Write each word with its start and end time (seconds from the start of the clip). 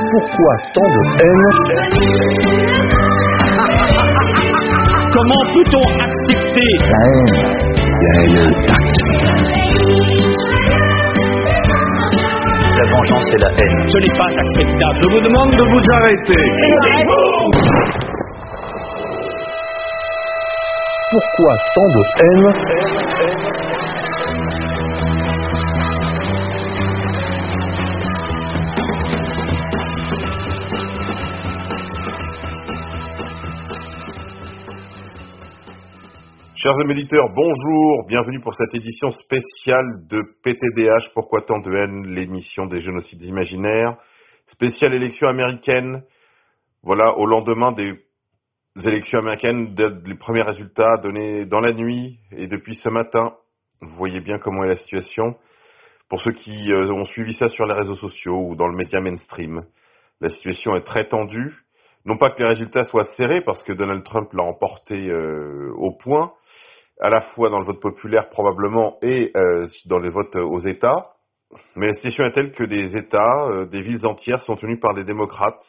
Pourquoi 0.00 0.54
tant 0.72 0.88
de 0.88 1.02
haine 1.20 1.44
Comment 5.12 5.44
peut-on 5.52 5.86
accepter 6.00 6.68
La 6.88 7.00
haine. 7.04 7.34
La 8.00 8.12
haine 8.16 8.38
intacte. 8.48 8.96
La 12.78 12.84
vengeance 12.90 13.28
et 13.30 13.40
la 13.40 13.50
haine. 13.50 13.80
Ce 13.88 13.98
n'est 13.98 14.16
pas 14.16 14.30
acceptable. 14.40 14.98
Je 15.02 15.08
vous 15.12 15.20
demande 15.20 15.50
de 15.50 15.64
vous 15.68 15.84
arrêter. 15.92 16.44
Pourquoi 21.10 21.52
tant 21.74 21.88
de 21.88 22.02
haine 22.22 22.48
Chers 36.62 36.78
amis 36.78 36.92
auditeurs, 36.92 37.30
bonjour, 37.34 38.06
bienvenue 38.06 38.38
pour 38.40 38.54
cette 38.54 38.74
édition 38.74 39.10
spéciale 39.12 40.06
de 40.10 40.20
PTDH, 40.42 41.10
Pourquoi 41.14 41.40
tant 41.40 41.58
de 41.58 41.74
haine, 41.74 42.06
l'émission 42.06 42.66
des 42.66 42.80
génocides 42.80 43.22
imaginaires, 43.22 43.96
spéciale 44.44 44.92
élection 44.92 45.26
américaine, 45.28 46.02
voilà, 46.82 47.16
au 47.16 47.24
lendemain 47.24 47.72
des 47.72 47.94
élections 48.84 49.20
américaines, 49.20 49.74
les 50.04 50.14
premiers 50.16 50.42
résultats 50.42 50.98
donnés 51.02 51.46
dans 51.46 51.60
la 51.60 51.72
nuit 51.72 52.18
et 52.30 52.46
depuis 52.46 52.74
ce 52.74 52.90
matin, 52.90 53.32
vous 53.80 53.96
voyez 53.96 54.20
bien 54.20 54.38
comment 54.38 54.62
est 54.62 54.68
la 54.68 54.76
situation. 54.76 55.36
Pour 56.10 56.20
ceux 56.20 56.32
qui 56.32 56.70
euh, 56.70 56.92
ont 56.92 57.06
suivi 57.06 57.32
ça 57.32 57.48
sur 57.48 57.64
les 57.64 57.74
réseaux 57.74 57.96
sociaux 57.96 58.38
ou 58.38 58.54
dans 58.54 58.68
le 58.68 58.76
média 58.76 59.00
mainstream, 59.00 59.64
la 60.20 60.28
situation 60.28 60.76
est 60.76 60.84
très 60.84 61.08
tendue. 61.08 61.54
Non 62.06 62.16
pas 62.16 62.30
que 62.30 62.42
les 62.42 62.48
résultats 62.48 62.84
soient 62.84 63.04
serrés, 63.16 63.42
parce 63.42 63.62
que 63.62 63.72
Donald 63.72 64.02
Trump 64.04 64.32
l'a 64.32 64.42
emporté 64.42 65.10
euh, 65.10 65.70
au 65.76 65.92
point, 65.92 66.32
à 67.00 67.10
la 67.10 67.20
fois 67.20 67.50
dans 67.50 67.58
le 67.58 67.66
vote 67.66 67.80
populaire 67.80 68.30
probablement 68.30 68.96
et 69.02 69.30
euh, 69.36 69.66
dans 69.86 69.98
les 69.98 70.08
votes 70.08 70.36
aux 70.36 70.60
États. 70.60 71.10
Mais 71.76 71.88
la 71.88 71.94
situation 71.94 72.24
est 72.24 72.32
telle 72.32 72.52
que 72.52 72.64
des 72.64 72.96
États, 72.96 73.48
euh, 73.48 73.66
des 73.66 73.82
villes 73.82 74.06
entières 74.06 74.40
sont 74.40 74.56
tenues 74.56 74.78
par 74.78 74.94
des 74.94 75.04
démocrates 75.04 75.62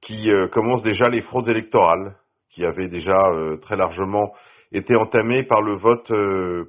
qui 0.00 0.30
commencent 0.52 0.84
déjà 0.84 1.08
les 1.08 1.22
fraudes 1.22 1.48
électorales, 1.48 2.14
qui 2.50 2.64
avaient 2.64 2.86
déjà 2.86 3.20
très 3.60 3.74
largement 3.74 4.32
été 4.70 4.94
entamées 4.94 5.42
par 5.42 5.60
le 5.60 5.74
vote 5.74 6.12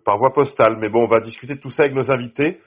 par 0.03 0.17
voie 0.17 0.33
postale. 0.33 0.77
Mais 0.79 0.89
bon, 0.89 1.03
on 1.03 1.07
va 1.07 1.21
discuter 1.21 1.53
de 1.53 1.59
tout 1.59 1.69
ça 1.69 1.83
avec 1.83 1.93
nos 1.93 2.09
invités. 2.09 2.59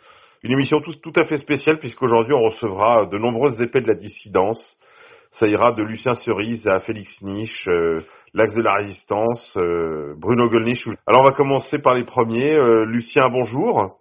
Une 0.45 0.53
émission 0.53 0.81
tout, 0.81 0.95
tout 1.03 1.13
à 1.17 1.25
fait 1.25 1.39
spéciale 1.39 1.81
puisqu'aujourd'hui 1.81 2.33
on 2.33 2.43
recevra 2.43 3.07
de 3.07 3.19
nombreuses 3.19 3.61
épées 3.61 3.81
de 3.81 3.89
la 3.89 3.97
dissidence. 3.97 4.79
Ça 5.33 5.47
ira 5.47 5.73
de 5.73 5.83
Lucien 5.83 6.15
Cerise 6.17 6.67
à 6.69 6.81
Félix 6.81 7.23
Niche, 7.23 7.67
euh, 7.69 8.01
l'axe 8.35 8.55
de 8.55 8.61
la 8.61 8.75
résistance, 8.75 9.57
euh, 9.57 10.15
Bruno 10.19 10.51
Gollnisch. 10.51 10.87
Alors 11.07 11.23
on 11.23 11.25
va 11.25 11.33
commencer 11.33 11.79
par 11.79 11.95
les 11.95 12.05
premiers. 12.05 12.55
Euh, 12.55 12.85
Lucien, 12.85 13.31
bonjour. 13.31 13.99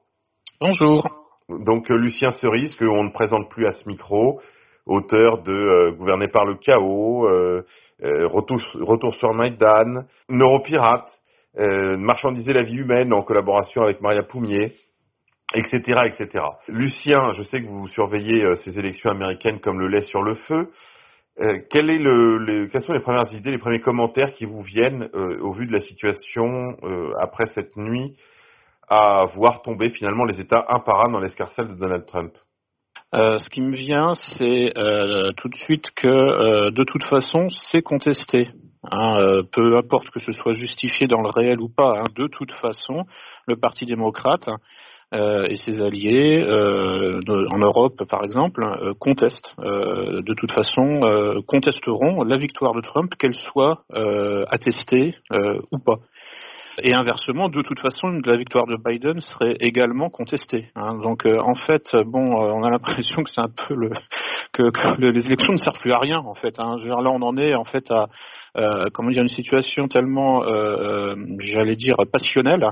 Bonjour. 0.59 1.08
Donc 1.48 1.90
euh, 1.90 1.96
Lucien 1.96 2.32
Cerise, 2.32 2.76
qu'on 2.76 3.06
ne 3.06 3.12
présente 3.12 3.50
plus 3.50 3.66
à 3.66 3.72
ce 3.72 3.88
micro, 3.88 4.42
auteur 4.86 5.42
de 5.42 5.54
euh, 5.54 5.92
Gouverner 5.94 6.28
par 6.28 6.44
le 6.44 6.56
chaos, 6.56 7.26
euh, 7.28 7.66
euh, 8.04 8.28
retour, 8.28 8.59
retour 8.82 9.16
sur 9.16 9.34
Maïdan, 9.34 10.04
Neuropirate, 10.28 11.09
euh, 11.58 11.96
Marchandiser 11.98 12.52
la 12.52 12.64
vie 12.64 12.76
humaine 12.78 13.14
en 13.14 13.24
collaboration 13.24 13.84
avec 13.84 14.02
Maria 14.02 14.24
Poumier, 14.24 14.74
etc., 15.54 16.02
etc. 16.06 16.44
Lucien, 16.68 17.32
je 17.32 17.44
sais 17.44 17.62
que 17.62 17.68
vous 17.68 17.88
surveillez 17.88 18.44
euh, 18.44 18.56
ces 18.56 18.78
élections 18.78 19.12
américaines 19.12 19.62
comme 19.62 19.80
le 19.80 19.88
lait 19.88 20.02
sur 20.02 20.24
le 20.24 20.34
feu. 20.34 20.70
Euh, 21.40 21.60
quel 21.70 21.90
est 21.90 21.98
le, 21.98 22.38
le- 22.38 22.68
quelles 22.68 22.82
sont 22.82 22.94
les 22.94 23.00
premières 23.00 23.32
idées, 23.34 23.52
les 23.52 23.58
premiers 23.58 23.80
commentaires 23.80 24.34
qui 24.34 24.46
vous 24.46 24.62
viennent 24.62 25.10
euh, 25.16 25.40
au 25.42 25.53
vu 25.53 25.66
de 25.66 25.72
la 25.72 25.80
situation 25.80 26.75
euh, 26.84 27.14
après 27.19 27.46
cette 27.46 27.78
nuit 27.78 28.18
à 28.90 29.24
voir 29.34 29.62
tomber 29.62 29.90
finalement 29.90 30.25
les 30.25 30.42
États 30.42 30.66
un 30.68 30.80
par 30.80 31.06
un 31.06 31.12
dans 31.12 31.22
l'escarcelle 31.22 31.69
de 31.69 31.75
Donald 31.75 32.06
Trump? 32.06 32.34
Ce 33.14 33.50
qui 33.50 33.62
me 33.62 33.74
vient, 33.74 34.14
c'est 34.16 34.74
tout 35.38 35.50
de 35.50 35.56
suite 35.56 35.92
que 35.96 36.69
de 36.69 36.84
toute 36.84 37.03
façon, 37.06 37.48
c'est 37.50 37.81
contesté. 37.81 38.50
Hein, 38.90 39.44
peu 39.52 39.78
importe 39.78 40.09
que 40.09 40.19
ce 40.19 40.31
soit 40.31 40.53
justifié 40.53 41.08
dans 41.08 41.22
le 41.22 41.30
réel 41.30 41.62
ou 41.62 41.69
pas, 41.69 42.00
hein, 42.00 42.03
de 42.16 42.28
toute 42.28 42.52
façon, 42.52 43.06
le 43.48 43.56
Parti 43.56 43.86
démocrate 43.86 44.50
euh, 45.14 45.46
et 45.50 45.56
ses 45.58 45.82
alliés 45.82 46.42
euh, 46.44 47.20
en 47.50 47.58
Europe, 47.58 48.04
par 48.10 48.24
exemple, 48.24 48.64
euh, 48.64 48.94
contestent. 49.00 49.56
euh, 49.60 50.22
de 50.22 50.34
toute 50.34 50.52
façon, 50.52 51.02
euh, 51.04 51.42
contesteront 51.48 52.24
la 52.24 52.38
victoire 52.38 52.74
de 52.74 52.82
Trump, 52.82 53.14
qu'elle 53.20 53.34
soit 53.36 53.84
attestée 54.50 55.14
ou 55.72 55.80
pas. 55.80 55.98
Et 56.82 56.94
inversement, 56.96 57.50
de 57.50 57.62
toute 57.62 57.80
façon, 57.80 58.08
la 58.26 58.38
victoire 58.38 58.66
de 58.66 58.78
Biden 58.78 59.20
serait 59.20 59.56
également 59.60 60.10
contestée. 60.10 60.70
hein. 60.76 60.98
Donc, 61.04 61.26
euh, 61.26 61.38
en 61.40 61.54
fait, 61.54 61.84
bon, 62.06 62.42
euh, 62.42 62.54
on 62.54 62.64
a 62.64 62.70
l'impression 62.70 63.24
que 63.24 63.30
c'est 63.30 63.42
un 63.42 63.50
peu 63.68 63.76
le 63.76 63.90
que, 64.54 64.70
que 64.72 65.02
le- 65.02 65.12
les 65.12 65.26
élections 65.28 65.52
ne 65.54 65.58
servent 65.58 65.80
plus 65.80 65.92
à 65.92 66.00
rien, 66.00 66.20
en 66.20 66.34
fait. 66.34 66.60
Hein. 66.60 66.78
Là, 66.86 67.10
on 67.12 67.22
en 67.22 67.38
est 67.38 67.56
en 67.56 67.66
fait 67.66 67.92
à 67.92 68.06
euh, 68.58 68.86
comment 68.94 69.10
dire 69.10 69.22
une 69.22 69.28
situation 69.28 69.88
tellement, 69.88 70.44
j'allais 71.40 71.76
dire, 71.76 71.96
passionnelle 72.12 72.66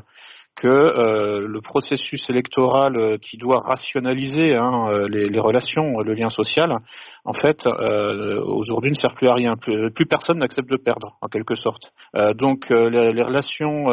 que 0.59 0.67
euh, 0.67 1.47
le 1.47 1.61
processus 1.61 2.29
électoral 2.29 2.97
euh, 2.97 3.17
qui 3.17 3.37
doit 3.37 3.61
rationaliser 3.61 4.55
hein, 4.57 4.89
euh, 4.89 5.07
les, 5.07 5.39
relations, 5.39 5.99
le 6.01 6.13
lien 6.13 6.29
social, 6.29 6.75
en 7.23 7.33
fait, 7.33 7.65
aujourd'hui 7.65 8.91
ne 8.91 8.95
sert 8.95 9.13
plus 9.15 9.29
à 9.29 9.33
rien. 9.33 9.55
Plus, 9.55 10.05
personne 10.05 10.39
n'accepte 10.39 10.69
de 10.69 10.77
perdre, 10.77 11.17
en 11.21 11.27
quelque 11.27 11.55
sorte. 11.55 11.91
Donc 12.35 12.69
les, 12.69 13.21
relations, 13.21 13.87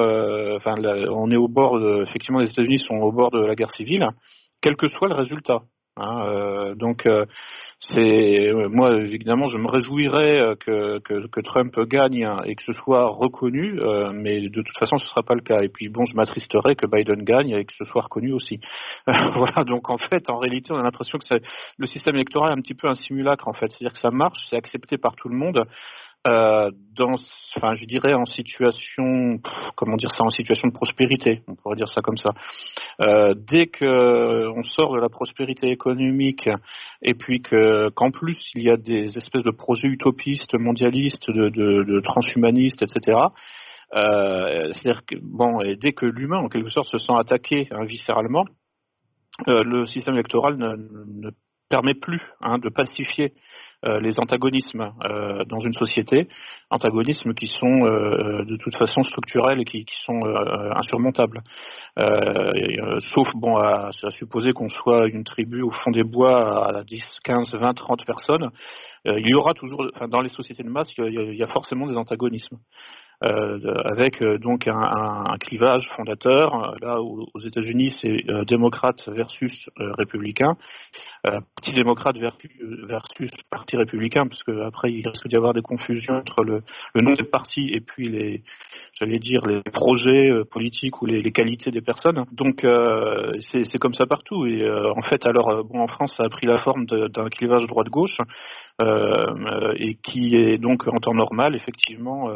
enfin, 0.55 0.75
on 1.11 1.31
est 1.31 1.37
au 1.37 1.49
bord, 1.49 1.79
effectivement, 2.03 2.39
les 2.39 2.51
États-Unis 2.51 2.79
sont 2.79 2.97
au 2.97 3.13
bord 3.13 3.31
de 3.31 3.45
la 3.45 3.55
guerre 3.55 3.75
civile, 3.75 4.07
quel 4.61 4.77
que 4.77 4.87
soit 4.87 5.09
le 5.09 5.15
résultat. 5.15 5.61
Hein. 5.97 6.27
Euh, 6.27 6.75
donc 6.75 7.07
euh, 7.07 7.25
c'est 7.79 8.49
euh, 8.49 8.69
moi 8.71 8.89
évidemment 8.97 9.47
je 9.47 9.59
me 9.59 9.69
réjouirais 9.69 10.39
euh, 10.39 10.55
que, 10.55 10.99
que, 11.01 11.27
que 11.29 11.41
Trump 11.41 11.75
gagne 11.89 12.27
et 12.45 12.55
que 12.55 12.63
ce 12.63 12.73
soit 12.73 13.07
reconnu, 13.07 13.79
euh, 13.81 14.13
mais 14.15 14.41
de 14.41 14.63
toute 14.63 14.79
façon 14.79 14.99
ce 14.99 15.07
sera 15.07 15.23
pas 15.23 15.35
le 15.35 15.43
cas. 15.43 15.61
Et 15.63 15.69
puis 15.69 15.89
bon, 15.89 16.05
je 16.05 16.17
m'attristerais 16.17 16.75
que 16.75 16.87
Biden 16.87 17.23
gagne 17.23 17.51
et 17.51 17.65
que 17.65 17.75
ce 17.75 17.85
soit 17.85 18.03
reconnu 18.03 18.33
aussi. 18.33 18.61
voilà. 19.07 19.65
Donc 19.65 19.91
en 19.91 19.99
fait, 19.99 20.31
en 20.31 20.39
réalité, 20.39 20.73
on 20.73 20.79
a 20.79 20.83
l'impression 20.83 21.19
que 21.19 21.25
le 21.79 21.87
système 21.87 22.15
électoral 22.15 22.51
est 22.51 22.59
un 22.59 22.63
petit 22.63 22.75
peu 22.75 22.89
un 22.89 22.95
simulacre 22.95 23.49
en 23.49 23.53
fait, 23.53 23.71
c'est-à-dire 23.71 23.93
que 23.93 24.01
ça 24.01 24.11
marche, 24.11 24.47
c'est 24.49 24.57
accepté 24.57 24.99
par 24.99 25.15
tout 25.15 25.29
le 25.29 25.37
monde. 25.37 25.65
Euh, 26.27 26.71
dans, 26.97 27.15
enfin, 27.57 27.75
je 27.75 27.85
dirais 27.85 28.15
en 28.15 28.25
situation, 28.25 29.39
comment 29.77 29.97
dire 29.97 30.11
ça, 30.11 30.25
en 30.25 30.31
situation 30.31 30.69
de 30.69 30.73
prospérité, 30.73 31.43
on 31.47 31.55
pourrait 31.55 31.77
dire 31.77 31.89
ça 31.89 32.01
comme 32.01 32.17
ça. 32.17 32.31
Euh, 33.01 33.35
dès 33.35 33.67
que 33.67 34.49
on 34.49 34.63
sort 34.63 34.95
de 34.95 35.01
la 35.01 35.09
prospérité 35.09 35.69
économique 35.69 36.49
et 37.03 37.15
puis 37.15 37.43
que 37.43 37.91
qu'en 37.91 38.11
plus 38.11 38.51
il 38.55 38.65
y 38.65 38.71
a 38.71 38.77
des 38.77 39.17
espèces 39.17 39.43
de 39.43 39.51
projets 39.51 39.89
utopistes, 39.89 40.59
mondialistes, 40.59 41.31
de, 41.31 41.49
de, 41.49 41.85
de 41.85 42.01
transhumanistes, 42.01 42.83
etc. 42.83 43.19
Euh, 43.95 44.73
C'est-à-dire 44.73 45.05
que 45.05 45.17
bon, 45.21 45.61
et 45.61 45.77
dès 45.77 45.93
que 45.93 46.07
l'humain 46.07 46.39
en 46.39 46.49
quelque 46.49 46.71
sorte 46.71 46.89
se 46.89 46.99
sent 46.99 47.15
attaqué 47.17 47.69
hein, 47.71 47.85
viscéralement, 47.85 48.47
euh, 49.49 49.63
le 49.63 49.87
système 49.87 50.15
électoral 50.15 50.57
ne, 50.57 50.77
ne 50.77 51.31
permet 51.69 51.95
plus 51.95 52.23
hein, 52.41 52.59
de 52.59 52.69
pacifier 52.69 53.33
euh, 53.85 53.99
les 54.01 54.19
antagonismes 54.19 54.93
euh, 55.05 55.45
dans 55.45 55.61
une 55.61 55.73
société, 55.73 56.29
antagonismes 56.71 57.35
qui 57.35 57.47
sont 57.47 57.85
euh, 57.85 58.45
de 58.45 58.57
toute 58.57 58.77
façon 58.77 59.03
structurels 59.03 59.61
et 59.61 59.65
qui, 59.65 59.85
qui 59.85 59.97
sont 60.03 60.25
euh, 60.25 60.71
insurmontables. 60.75 61.43
Euh, 61.99 62.53
et, 62.55 62.81
euh, 62.81 62.99
sauf 63.01 63.33
bon 63.35 63.57
à, 63.57 63.91
à 64.03 64.11
supposer 64.11 64.53
qu'on 64.53 64.69
soit 64.69 65.07
une 65.09 65.25
tribu 65.25 65.63
au 65.63 65.71
fond 65.71 65.91
des 65.91 66.05
bois 66.05 66.79
à 66.79 66.85
10, 66.85 67.21
15, 67.23 67.55
20, 67.55 67.75
30 67.75 68.07
personnes, 68.07 68.51
il 69.05 69.29
y 69.29 69.35
aura 69.35 69.55
toujours, 69.55 69.87
enfin, 69.95 70.09
dans 70.09 70.21
les 70.21 70.29
sociétés 70.29 70.65
de 70.65 70.69
masse, 70.69 70.89
il 70.99 71.05
y 71.05 71.19
a, 71.19 71.23
il 71.23 71.37
y 71.37 71.43
a 71.43 71.47
forcément 71.47 71.87
des 71.87 71.97
antagonismes. 71.97 72.59
Euh, 73.25 73.59
avec 73.85 74.21
euh, 74.21 74.37
donc 74.37 74.69
un, 74.69 74.77
un- 74.77 75.25
un 75.33 75.39
clivage 75.39 75.89
fondateur. 75.97 76.55
Euh, 76.55 76.75
Là, 76.83 77.01
aux 77.01 77.41
États-Unis, 77.41 77.91
c'est 77.91 78.25
démocrate 78.47 79.09
versus 79.09 79.71
républicain, 79.77 80.57
parti 81.23 81.73
démocrate 81.73 82.19
versus, 82.19 82.51
versus 82.87 83.31
parti 83.51 83.77
républicain, 83.77 84.27
parce 84.27 84.43
que 84.45 84.53
après 84.67 84.93
il 84.93 85.07
risque 85.09 85.27
d'y 85.29 85.37
avoir 85.37 85.55
des 85.55 85.63
confusions 85.63 86.17
entre 86.17 86.45
le, 86.45 86.61
le 86.95 87.01
nom 87.01 87.15
des 87.15 87.25
partis 87.25 87.69
et 87.73 87.81
puis 87.81 88.09
les, 88.09 88.43
j'allais 88.93 89.19
dire 89.19 89.47
les 89.47 89.63
projets 89.63 90.29
politiques 90.51 91.01
ou 91.03 91.07
les, 91.07 91.23
les 91.23 91.33
qualités 91.33 91.71
des 91.71 91.81
personnes. 91.81 92.25
Donc 92.33 92.63
euh, 92.65 93.33
c'est 93.41 93.79
comme 93.79 93.95
ça 93.95 94.07
partout. 94.07 94.47
Et 94.47 94.63
euh, 94.63 94.93
en 94.95 95.03
fait, 95.03 95.27
alors 95.27 95.65
bon, 95.65 95.81
en 95.81 95.87
France, 95.87 96.15
ça 96.17 96.25
a 96.25 96.29
pris 96.29 96.47
la 96.47 96.57
forme 96.57 96.85
d'un 96.87 97.29
clivage 97.31 97.67
droite-gauche 97.67 98.19
euh, 98.83 99.73
et 99.77 99.95
qui 99.95 100.37
est 100.37 100.59
donc 100.59 100.87
en 100.87 100.99
temps 100.99 101.15
normal, 101.15 101.55
effectivement. 101.57 102.29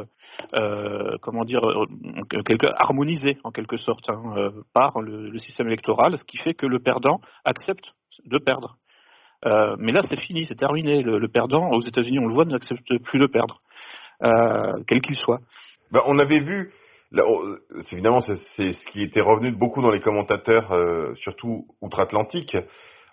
Euh, 0.55 1.01
euh, 1.01 1.17
comment 1.21 1.45
dire, 1.45 1.65
euh, 1.65 1.87
quelque, 2.29 2.67
harmonisé 2.77 3.39
en 3.45 3.51
quelque 3.51 3.77
sorte 3.77 4.11
hein, 4.11 4.23
euh, 4.37 4.51
par 4.73 5.01
le, 5.01 5.39
système 5.39 5.69
électoral, 5.69 6.17
ce 6.19 6.25
qui 6.25 6.39
fait 6.39 6.55
que 6.55 6.67
le 6.67 6.79
perdant 6.79 7.21
accepte 7.45 7.93
de 8.25 8.39
perdre. 8.39 8.77
Euh, 9.47 9.77
mais 9.79 9.93
là, 9.93 10.01
c'est 10.03 10.19
fini, 10.19 10.45
c'est 10.45 10.57
terminé. 10.57 11.03
Le, 11.03 11.29
perdant, 11.29 11.71
aux 11.71 11.81
États-Unis, 11.81 12.19
on 12.19 12.27
le 12.27 12.35
voit, 12.35 12.45
n'accepte 12.45 12.99
plus 13.03 13.19
de 13.19 13.27
perdre, 13.27 13.59
euh, 14.23 14.83
quel 14.87 15.01
qu'il 15.01 15.17
soit. 15.17 15.41
Ben, 15.91 16.01
on 16.07 16.19
avait 16.19 16.41
vu, 16.41 16.73
évidemment, 17.93 18.21
c'est 18.21 18.73
ce 18.73 18.91
qui 18.91 19.03
était 19.03 19.23
revenu 19.23 19.53
beaucoup 19.53 19.83
dans 19.83 19.91
les 19.91 20.01
commentateurs, 20.01 20.73
euh, 20.73 21.15
surtout 21.17 21.67
outre-Atlantique. 21.81 22.57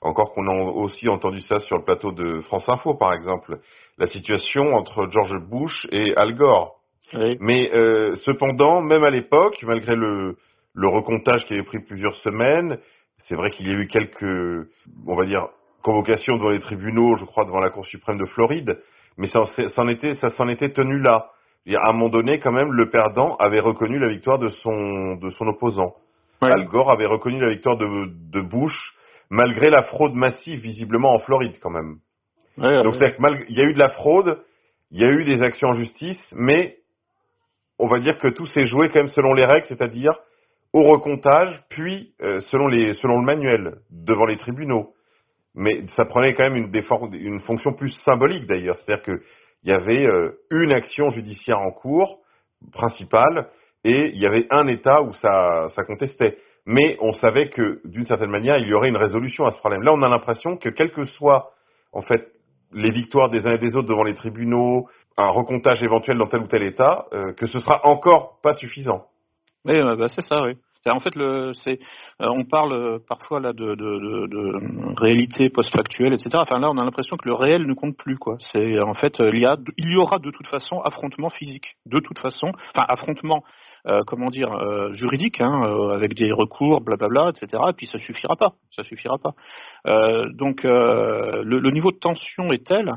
Encore 0.01 0.33
qu'on 0.33 0.47
a 0.47 0.53
aussi 0.53 1.09
entendu 1.09 1.41
ça 1.41 1.59
sur 1.61 1.77
le 1.77 1.83
plateau 1.83 2.11
de 2.11 2.41
France 2.41 2.69
Info, 2.69 2.93
par 2.93 3.13
exemple, 3.13 3.59
la 3.97 4.05
situation 4.05 4.75
entre 4.75 5.07
George 5.09 5.39
Bush 5.49 5.87
et 5.91 6.15
Al 6.15 6.35
Gore. 6.35 6.76
Mais 7.13 7.71
euh, 7.73 8.15
cependant, 8.17 8.81
même 8.81 9.03
à 9.03 9.09
l'époque, 9.09 9.57
malgré 9.63 9.95
le, 9.95 10.35
le 10.73 10.87
recomptage 10.89 11.45
qui 11.45 11.53
avait 11.53 11.63
pris 11.63 11.79
plusieurs 11.79 12.15
semaines, 12.15 12.77
c'est 13.19 13.35
vrai 13.35 13.49
qu'il 13.51 13.67
y 13.67 13.71
a 13.71 13.79
eu 13.79 13.87
quelques, 13.87 14.67
on 15.05 15.15
va 15.15 15.25
dire, 15.25 15.47
convocations 15.83 16.35
devant 16.35 16.49
les 16.49 16.59
tribunaux, 16.59 17.15
je 17.15 17.25
crois, 17.25 17.45
devant 17.45 17.59
la 17.59 17.69
Cour 17.69 17.85
suprême 17.85 18.17
de 18.17 18.25
Floride, 18.25 18.79
mais 19.17 19.27
ça 19.27 19.45
s'en 19.69 19.87
était, 19.87 20.15
ça 20.15 20.29
s'en 20.31 20.47
était 20.47 20.71
tenu 20.71 20.99
là. 20.99 21.31
À 21.75 21.89
un 21.89 21.93
moment 21.93 22.09
donné, 22.09 22.39
quand 22.39 22.51
même, 22.51 22.71
le 22.71 22.89
perdant 22.89 23.35
avait 23.37 23.59
reconnu 23.59 23.99
la 23.99 24.09
victoire 24.09 24.39
de 24.39 24.49
son, 24.49 25.15
de 25.15 25.29
son 25.31 25.47
opposant. 25.47 25.95
Al 26.41 26.65
Gore 26.65 26.91
avait 26.91 27.07
reconnu 27.07 27.39
la 27.41 27.49
victoire 27.49 27.77
de, 27.77 28.09
de 28.31 28.41
Bush, 28.41 28.93
malgré 29.29 29.69
la 29.69 29.83
fraude 29.83 30.13
massive 30.13 30.59
visiblement 30.59 31.13
en 31.13 31.19
Floride, 31.19 31.57
quand 31.61 31.71
même. 31.71 31.97
Donc 32.83 32.95
c'est 32.95 33.15
il 33.49 33.57
y 33.57 33.61
a 33.61 33.65
eu 33.65 33.73
de 33.73 33.79
la 33.79 33.89
fraude, 33.89 34.39
il 34.91 35.01
y 35.01 35.03
a 35.03 35.09
eu 35.09 35.23
des 35.25 35.41
actions 35.41 35.69
en 35.69 35.73
justice, 35.73 36.33
mais 36.35 36.76
on 37.79 37.87
va 37.87 37.99
dire 37.99 38.19
que 38.19 38.27
tout 38.29 38.45
s'est 38.45 38.65
joué 38.65 38.89
quand 38.89 38.99
même 38.99 39.09
selon 39.09 39.33
les 39.33 39.45
règles, 39.45 39.67
c'est-à-dire 39.67 40.13
au 40.73 40.83
recomptage, 40.83 41.61
puis 41.69 42.13
euh, 42.21 42.41
selon, 42.41 42.67
le 42.67 43.25
manuel, 43.25 43.77
devant 43.89 44.25
les 44.25 44.37
tribunaux. 44.37 44.93
Mais 45.55 45.85
ça 45.87 46.05
prenait 46.05 46.33
quand 46.33 46.49
même 46.49 46.55
une, 46.55 46.71
une 47.13 47.39
fonction 47.41 47.73
plus 47.73 47.89
symbolique 48.03 48.45
d'ailleurs, 48.45 48.77
c'est-à-dire 48.77 49.03
qu'il 49.03 49.21
y 49.63 49.71
avait 49.71 50.05
euh, 50.05 50.31
une 50.51 50.71
action 50.71 51.09
judiciaire 51.09 51.59
en 51.59 51.71
cours, 51.71 52.19
principale, 52.71 53.49
et 53.83 54.09
il 54.13 54.19
y 54.19 54.27
avait 54.27 54.45
un 54.49 54.67
État 54.67 55.01
où 55.01 55.13
ça, 55.13 55.67
ça 55.69 55.83
contestait. 55.83 56.37
Mais 56.65 56.97
on 56.99 57.13
savait 57.13 57.49
que, 57.49 57.79
d'une 57.85 58.03
certaine 58.03 58.29
manière, 58.29 58.57
il 58.57 58.67
y 58.67 58.73
aurait 58.73 58.89
une 58.89 58.97
résolution 58.97 59.45
à 59.45 59.51
ce 59.51 59.57
problème. 59.59 59.83
Là, 59.83 59.93
on 59.93 60.01
a 60.01 60.09
l'impression 60.09 60.57
que, 60.57 60.67
quel 60.69 60.91
que 60.91 61.05
soit, 61.05 61.51
en 61.93 62.01
fait, 62.01 62.27
les 62.73 62.91
victoires 62.91 63.29
des 63.29 63.47
uns 63.47 63.53
et 63.53 63.57
des 63.57 63.75
autres 63.75 63.87
devant 63.87 64.03
les 64.03 64.15
tribunaux, 64.15 64.87
un 65.17 65.29
recomptage 65.29 65.81
éventuel 65.83 66.17
dans 66.17 66.27
tel 66.27 66.41
ou 66.41 66.47
tel 66.47 66.63
État, 66.63 67.05
euh, 67.13 67.33
que 67.33 67.47
ce 67.47 67.59
sera 67.59 67.81
encore 67.85 68.39
pas 68.41 68.53
suffisant. 68.53 69.05
Oui, 69.65 69.73
bah, 69.97 70.07
c'est 70.07 70.21
ça, 70.21 70.41
oui. 70.43 70.53
En 70.89 70.99
fait, 70.99 71.17
euh, 71.17 71.51
on 72.19 72.45
parle 72.45 72.73
euh, 72.73 72.99
parfois 73.05 73.41
là 73.41 73.51
de, 73.51 73.75
de, 73.75 74.99
réalité 75.01 75.49
post-factuelle, 75.49 76.13
etc. 76.13 76.37
Enfin 76.41 76.59
là, 76.59 76.69
on 76.69 76.77
a 76.77 76.83
l'impression 76.85 77.17
que 77.17 77.27
le 77.27 77.33
réel 77.33 77.63
ne 77.63 77.73
compte 77.73 77.97
plus, 77.97 78.17
quoi. 78.17 78.37
En 78.55 78.93
fait, 78.93 79.19
il 79.19 79.39
y 79.39 79.45
a, 79.45 79.57
il 79.77 79.91
y 79.91 79.97
aura 79.97 80.19
de 80.19 80.31
toute 80.31 80.47
façon 80.47 80.79
affrontement 80.81 81.29
physique, 81.29 81.75
de 81.85 81.99
toute 81.99 82.19
façon, 82.19 82.51
enfin 82.73 82.85
affrontement 82.87 83.43
euh, 83.87 83.99
comment 84.05 84.29
dire, 84.29 84.51
euh, 84.51 84.91
juridique, 84.91 85.39
hein, 85.39 85.61
euh, 85.63 85.95
avec 85.95 86.13
des 86.13 86.31
recours, 86.33 86.81
blablabla, 86.81 87.29
etc. 87.29 87.63
Et 87.69 87.73
puis 87.73 87.85
ça 87.85 87.97
suffira 87.97 88.35
pas, 88.35 88.53
ça 88.75 88.83
suffira 88.83 89.17
pas. 89.17 89.33
donc 90.33 90.63
le, 90.63 91.71
niveau 91.71 91.91
de 91.91 91.97
tension 91.97 92.51
est 92.51 92.65
tel. 92.65 92.91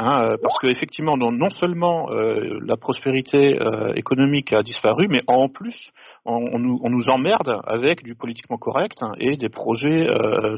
Hein, 0.00 0.36
parce 0.40 0.60
qu'effectivement, 0.60 1.16
non, 1.16 1.32
non 1.32 1.50
seulement 1.50 2.08
la 2.10 2.76
prospérité 2.76 3.58
économique 3.96 4.52
a 4.52 4.62
disparu, 4.62 5.08
mais 5.10 5.22
en 5.26 5.48
plus, 5.48 5.90
on, 6.24 6.58
nous, 6.60 7.08
emmerde 7.08 7.60
avec 7.64 8.04
du 8.04 8.14
politiquement 8.14 8.58
correct 8.58 9.00
et 9.18 9.36
des 9.36 9.48
projets 9.48 10.06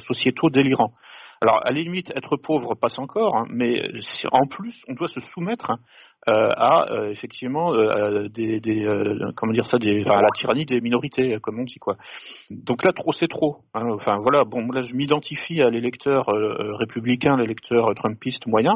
sociétaux 0.00 0.50
délirants. 0.50 0.92
Alors, 1.40 1.58
à 1.64 1.70
la 1.70 1.80
limite, 1.80 2.12
être 2.14 2.36
pauvre 2.36 2.74
passe 2.74 2.98
encore, 2.98 3.34
hein, 3.34 3.46
mais 3.48 3.80
en 4.30 4.46
plus, 4.46 4.84
on 4.88 4.92
doit 4.92 5.08
se 5.08 5.20
soumettre 5.20 5.72
à 6.26 6.90
euh, 6.92 7.10
effectivement 7.10 7.74
euh, 7.74 8.28
des, 8.28 8.60
des 8.60 8.86
comment 9.36 9.52
dire 9.52 9.66
ça 9.66 9.78
des, 9.78 10.02
à 10.06 10.20
la 10.20 10.28
tyrannie 10.34 10.64
des 10.64 10.80
minorités 10.80 11.38
comme 11.40 11.58
on 11.58 11.64
dit 11.64 11.78
quoi. 11.78 11.96
Donc 12.50 12.84
là 12.84 12.92
trop 12.92 13.12
c'est 13.12 13.28
trop. 13.28 13.58
Hein. 13.74 13.86
Enfin 13.94 14.18
voilà 14.20 14.44
bon 14.44 14.70
là 14.70 14.82
je 14.82 14.94
m'identifie 14.94 15.62
à 15.62 15.70
l'électeur 15.70 16.26
républicain, 16.78 17.36
l'électeur 17.36 17.94
trumpiste 17.94 18.46
moyen 18.46 18.74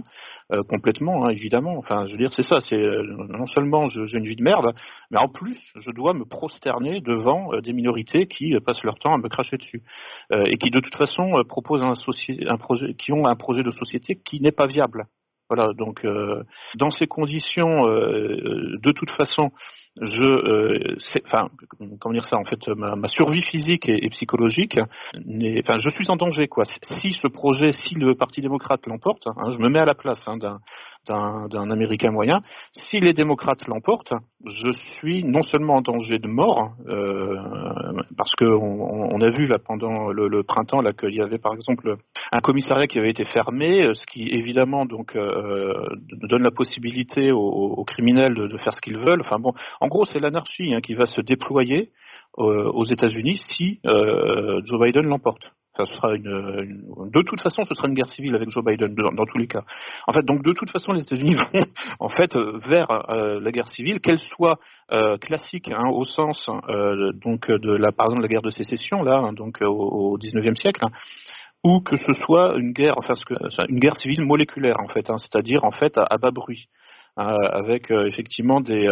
complètement 0.68 1.26
hein, 1.26 1.30
évidemment. 1.30 1.76
Enfin 1.76 2.06
je 2.06 2.12
veux 2.12 2.18
dire 2.18 2.32
c'est 2.32 2.42
ça 2.42 2.60
c'est 2.60 2.80
non 2.80 3.46
seulement 3.46 3.86
j'ai 3.86 4.18
une 4.18 4.24
vie 4.26 4.36
de 4.36 4.42
merde 4.42 4.72
mais 5.10 5.18
en 5.18 5.28
plus 5.28 5.72
je 5.76 5.90
dois 5.90 6.14
me 6.14 6.24
prosterner 6.24 7.00
devant 7.00 7.50
des 7.60 7.72
minorités 7.72 8.26
qui 8.26 8.54
passent 8.64 8.84
leur 8.84 8.96
temps 8.96 9.14
à 9.14 9.18
me 9.18 9.28
cracher 9.28 9.58
dessus 9.58 9.82
et 10.32 10.56
qui 10.56 10.70
de 10.70 10.80
toute 10.80 10.96
façon 10.96 11.42
proposent 11.48 11.84
un, 11.84 11.92
un 12.48 12.56
projet 12.56 12.94
qui 12.94 13.12
ont 13.12 13.26
un 13.26 13.36
projet 13.36 13.62
de 13.62 13.70
société 13.70 14.18
qui 14.24 14.40
n'est 14.40 14.52
pas 14.52 14.66
viable. 14.66 15.06
Voilà, 15.56 15.72
donc 15.72 16.04
euh, 16.04 16.42
dans 16.74 16.90
ces 16.90 17.06
conditions, 17.06 17.86
euh, 17.86 18.76
de 18.82 18.90
toute 18.90 19.14
façon, 19.14 19.52
je, 20.00 20.24
euh, 20.24 20.96
enfin, 21.24 21.48
comment 22.00 22.12
dire 22.12 22.24
ça, 22.24 22.36
en 22.36 22.44
fait, 22.44 22.68
ma, 22.76 23.08
survie 23.08 23.42
physique 23.42 23.88
et, 23.88 24.08
psychologique, 24.10 24.78
enfin, 24.78 25.74
je 25.78 25.90
suis 25.90 26.10
en 26.10 26.16
danger, 26.16 26.48
quoi. 26.48 26.64
Si 26.64 27.12
ce 27.12 27.28
projet, 27.28 27.70
si 27.70 27.94
le 27.94 28.14
Parti 28.14 28.40
démocrate 28.40 28.86
l'emporte, 28.86 29.26
hein, 29.26 29.50
je 29.50 29.58
me 29.58 29.68
mets 29.68 29.78
à 29.78 29.84
la 29.84 29.94
place 29.94 30.24
hein, 30.26 30.36
d'un 31.06 31.70
Américain 31.70 32.10
moyen. 32.10 32.40
Si 32.72 32.98
les 32.98 33.12
démocrates 33.12 33.66
l'emportent, 33.68 34.14
je 34.44 34.72
suis 34.72 35.24
non 35.24 35.42
seulement 35.42 35.76
en 35.76 35.80
danger 35.82 36.18
de 36.18 36.28
mort, 36.28 36.72
euh, 36.88 37.36
parce 38.16 38.34
qu'on 38.36 38.46
on 38.54 39.20
a 39.20 39.30
vu 39.30 39.46
là 39.46 39.58
pendant 39.58 40.08
le, 40.10 40.42
printemps 40.42 40.80
là 40.80 40.92
qu'il 40.92 41.14
y 41.14 41.22
avait 41.22 41.38
par 41.38 41.54
exemple 41.54 41.96
un 42.32 42.40
commissariat 42.40 42.86
qui 42.86 42.98
avait 42.98 43.10
été 43.10 43.24
fermé, 43.24 43.94
ce 43.94 44.04
qui 44.06 44.28
évidemment 44.28 44.84
donc 44.84 45.16
euh, 45.16 45.72
donne 46.10 46.42
la 46.42 46.50
possibilité 46.50 47.32
aux, 47.32 47.38
aux 47.38 47.84
criminels 47.84 48.34
de, 48.34 48.46
de, 48.46 48.56
faire 48.58 48.72
ce 48.72 48.80
qu'ils 48.80 48.98
veulent. 48.98 49.20
Enfin 49.20 49.38
bon, 49.38 49.52
en 49.84 49.88
gros 49.88 50.06
c'est 50.06 50.18
l'anarchie 50.18 50.74
hein, 50.74 50.80
qui 50.80 50.94
va 50.94 51.04
se 51.04 51.20
déployer 51.20 51.90
euh, 52.38 52.70
aux 52.72 52.84
États-Unis 52.84 53.36
si 53.36 53.80
euh, 53.86 54.62
Joe 54.64 54.80
Biden 54.80 55.04
l'emporte. 55.06 55.52
De 55.78 57.22
toute 57.22 57.40
façon, 57.40 57.64
ce 57.64 57.74
sera 57.74 57.88
une 57.88 57.94
guerre 57.94 58.08
civile 58.08 58.36
avec 58.36 58.48
Joe 58.48 58.64
Biden 58.64 58.94
dans, 58.94 59.24
tous 59.24 59.38
les 59.38 59.48
cas. 59.48 59.62
En 60.06 60.12
fait, 60.12 60.24
donc 60.24 60.42
de 60.44 60.52
toute 60.52 60.70
façon, 60.70 60.92
les 60.92 61.02
États-Unis 61.02 61.34
vont 61.52 61.60
en 61.98 62.08
fait 62.08 62.36
vers 62.36 62.90
euh, 63.10 63.40
la 63.40 63.50
guerre 63.50 63.66
civile, 63.68 64.00
qu'elle 64.00 64.18
soit 64.18 64.58
classique 65.20 65.70
hein, 65.70 65.88
au 65.90 66.04
sens 66.04 66.48
donc 67.14 67.50
de 67.50 67.76
la 67.76 67.90
par 67.90 68.06
exemple 68.06 68.22
la 68.22 68.28
guerre 68.28 68.42
de 68.42 68.50
sécession 68.50 69.02
là, 69.02 69.16
hein, 69.16 69.32
donc 69.32 69.58
au, 69.60 70.16
19e 70.18 70.54
siècle. 70.54 70.84
Ou 71.64 71.80
que 71.80 71.96
ce 71.96 72.12
soit 72.12 72.56
une 72.56 72.72
guerre, 72.72 72.94
enfin, 72.98 73.14
une 73.68 73.80
guerre 73.80 73.96
civile 73.96 74.22
moléculaire 74.22 74.76
en 74.78 74.86
fait, 74.86 75.06
c'est-à-dire 75.06 75.64
en 75.64 75.70
fait 75.72 75.98
à, 75.98 76.18
bas 76.18 76.30
bruit, 76.30 76.68
avec 77.16 77.90
effectivement 77.90 78.60
des, 78.60 78.86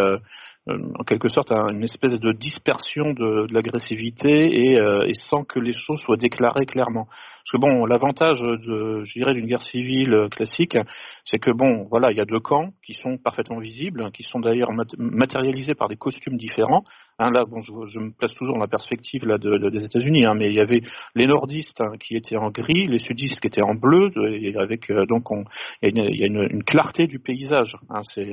en 0.69 1.03
quelque 1.05 1.29
sorte 1.29 1.51
une 1.51 1.83
espèce 1.83 2.21
de 2.21 2.33
dispersion 2.33 3.13
de, 3.13 3.53
l'agressivité 3.53 4.79
euh, 4.79 5.05
et, 5.07 5.15
sans 5.15 5.43
que 5.43 5.59
les 5.59 5.73
choses 5.73 6.01
soient 6.01 6.17
déclarées 6.17 6.67
clairement. 6.67 7.09
Parce 7.43 7.53
que 7.53 7.59
bon, 7.59 7.87
l'avantage 7.87 8.41
de, 8.41 9.03
je 9.05 9.19
dirais, 9.19 9.35
d'une 9.35 9.47
guerre 9.47 9.63
civile 9.63 10.29
classique, 10.31 10.79
c'est 11.25 11.39
que 11.39 11.51
bon, 11.51 11.87
voilà, 11.91 12.11
il 12.11 12.17
y 12.17 12.21
a 12.21 12.25
deux 12.25 12.41
camps 12.41 12.73
qui 12.85 12.95
sont 12.95 13.19
parfaitement 13.19 13.59
visibles, 13.59 14.11
qui 14.13 14.23
sont 14.23 14.41
d'ailleurs 14.41 14.71
matérialisés 14.99 15.75
par 15.75 15.89
des 15.89 15.97
costumes 15.97 16.37
différents. 16.37 16.85
Hein, 17.19 17.31
là, 17.31 17.45
bon, 17.45 17.61
je, 17.61 18.01
me 18.01 18.11
place 18.11 18.35
toujours 18.35 18.55
dans 18.55 18.61
la 18.61 18.69
perspective 18.69 19.27
là 19.27 19.39
de, 19.39 19.71
des 19.71 19.85
États-Unis, 19.85 20.25
hein, 20.25 20.35
mais 20.35 20.49
il 20.49 20.55
y 20.55 20.61
avait 20.61 20.81
les 21.15 21.27
nordistes 21.27 21.81
hein, 21.81 21.93
qui 22.01 22.17
étaient 22.17 22.37
en 22.37 22.51
gris, 22.51 22.87
les 22.87 22.99
sudistes 22.99 23.39
qui 23.41 23.47
étaient 23.47 23.63
en 23.63 23.75
bleu, 23.75 24.11
et 24.33 24.57
avec 24.57 24.91
euh, 24.91 25.05
donc 25.07 25.31
on, 25.31 25.45
il 25.83 25.97
y 25.97 26.25
a, 26.25 26.27
une, 26.27 26.65
clarté 26.65 27.07
du 27.07 27.19
paysage. 27.19 27.77
Hein, 27.91 28.01
c'est 28.13 28.33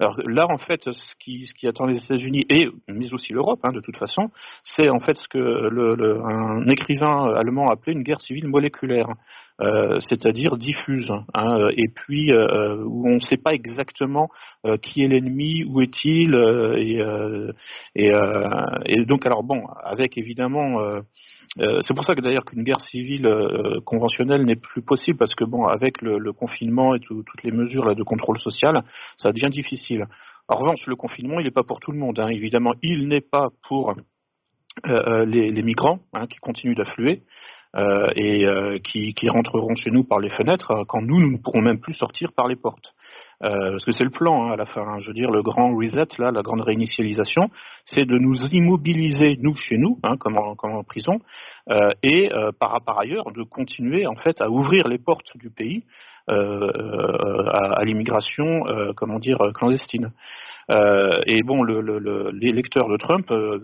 alors 0.00 0.16
là 0.26 0.46
en 0.48 0.58
fait, 0.58 0.90
ce 0.90 1.14
qui, 1.20 1.46
attend 1.66 1.86
les 1.86 2.02
États-Unis 2.02 2.44
et 2.50 2.66
mais 2.88 3.12
aussi 3.12 3.32
l'Europe, 3.32 3.60
de 3.72 3.80
toute 3.80 3.96
façon, 3.96 4.30
c'est 4.62 4.90
en 4.90 5.00
fait 5.00 5.16
ce 5.16 5.28
que 5.28 5.38
le, 5.38 5.94
le, 5.94 6.20
un 6.24 6.66
écrivain 6.66 7.34
allemand 7.34 7.70
appelait 7.70 7.92
une 7.92 8.02
guerre 8.02 8.20
civile 8.20 8.43
moléculaire. 8.48 9.08
Euh, 9.60 10.00
c'est-à-dire 10.00 10.56
diffuse, 10.56 11.12
hein, 11.32 11.68
et 11.76 11.86
puis 11.86 12.32
euh, 12.32 12.82
où 12.84 13.08
on 13.08 13.14
ne 13.14 13.20
sait 13.20 13.36
pas 13.36 13.52
exactement 13.52 14.28
euh, 14.66 14.78
qui 14.78 15.04
est 15.04 15.06
l'ennemi, 15.06 15.62
où 15.62 15.80
est-il, 15.80 16.34
et, 17.94 19.04
donc 19.04 19.26
alors 19.26 19.44
bon, 19.44 19.64
avec 19.84 20.18
évidemment, 20.18 20.80
c'est 21.56 21.94
pour 21.94 22.04
ça 22.04 22.16
que 22.16 22.20
d'ailleurs 22.20 22.44
qu'une 22.44 22.64
guerre 22.64 22.80
civile 22.80 23.28
conventionnelle 23.84 24.44
n'est 24.44 24.56
plus 24.56 24.82
possible 24.82 25.18
parce 25.18 25.36
que 25.36 25.44
bon, 25.44 25.66
avec 25.66 26.02
le, 26.02 26.32
confinement 26.32 26.96
et 26.96 27.00
toutes 27.00 27.44
les 27.44 27.52
mesures 27.52 27.94
de 27.94 28.02
contrôle 28.02 28.38
social, 28.38 28.82
ça 29.18 29.30
devient 29.30 29.50
difficile. 29.50 30.06
En 30.48 30.56
revanche, 30.56 30.84
le 30.88 30.96
confinement, 30.96 31.38
il 31.38 31.44
n'est 31.44 31.52
pas 31.52 31.62
pour 31.62 31.78
tout 31.78 31.92
le 31.92 31.98
monde. 31.98 32.18
Hein. 32.18 32.28
Évidemment, 32.28 32.72
il 32.82 33.06
n'est 33.06 33.20
pas 33.20 33.50
pour 33.68 33.94
les, 34.84 35.50
les, 35.50 35.62
migrants 35.62 36.00
hein, 36.12 36.26
qui 36.26 36.38
continuent 36.38 36.74
d'affluer. 36.74 37.22
Euh, 37.76 38.06
et 38.14 38.46
euh, 38.46 38.78
qui, 38.78 39.14
qui, 39.14 39.28
rentreront 39.28 39.74
chez 39.74 39.90
nous 39.90 40.04
par 40.04 40.20
les 40.20 40.30
fenêtres 40.30 40.70
euh, 40.70 40.84
quand 40.86 41.00
nous, 41.00 41.20
nous 41.20 41.32
ne 41.32 41.38
pourrons 41.38 41.60
même 41.60 41.80
plus 41.80 41.94
sortir 41.94 42.30
par 42.32 42.46
les 42.46 42.54
portes. 42.54 42.94
parce 43.40 43.84
que 43.84 43.90
c'est 43.90 44.04
le 44.04 44.10
plan 44.10 44.44
hein, 44.44 44.52
à 44.52 44.56
la 44.56 44.64
fin. 44.64 44.82
Hein. 44.82 44.98
je 44.98 45.08
veux 45.08 45.14
dire, 45.14 45.30
le 45.32 45.42
grand 45.42 45.74
reset, 45.74 46.06
là, 46.18 46.30
la 46.30 46.42
grande 46.42 46.60
réinitialisation, 46.60 47.50
c'est 47.84 48.04
de 48.04 48.16
nous 48.16 48.36
immobiliser 48.52 49.38
nous 49.40 49.56
chez 49.56 49.76
nous, 49.76 49.98
hein, 50.04 50.16
comme, 50.20 50.38
en, 50.38 50.54
comme, 50.54 50.76
en, 50.76 50.84
prison, 50.84 51.18
et 52.02 52.28
par, 52.60 52.80
par 52.84 53.00
ailleurs 53.00 53.32
de 53.32 53.42
continuer 53.42 54.06
en 54.06 54.14
fait 54.14 54.40
à 54.40 54.50
ouvrir 54.50 54.86
les 54.86 54.98
portes 54.98 55.36
du 55.36 55.50
pays 55.50 55.84
à, 56.28 57.80
à 57.80 57.84
l'immigration, 57.84 58.64
comment 58.96 59.18
dire, 59.18 59.38
clandestine. 59.54 60.12
Euh, 60.70 61.20
et 61.26 61.42
bon, 61.42 61.62
l'électeur 61.62 62.88
le, 62.88 62.94
de 62.94 62.98
Trump 62.98 63.30
euh, 63.30 63.58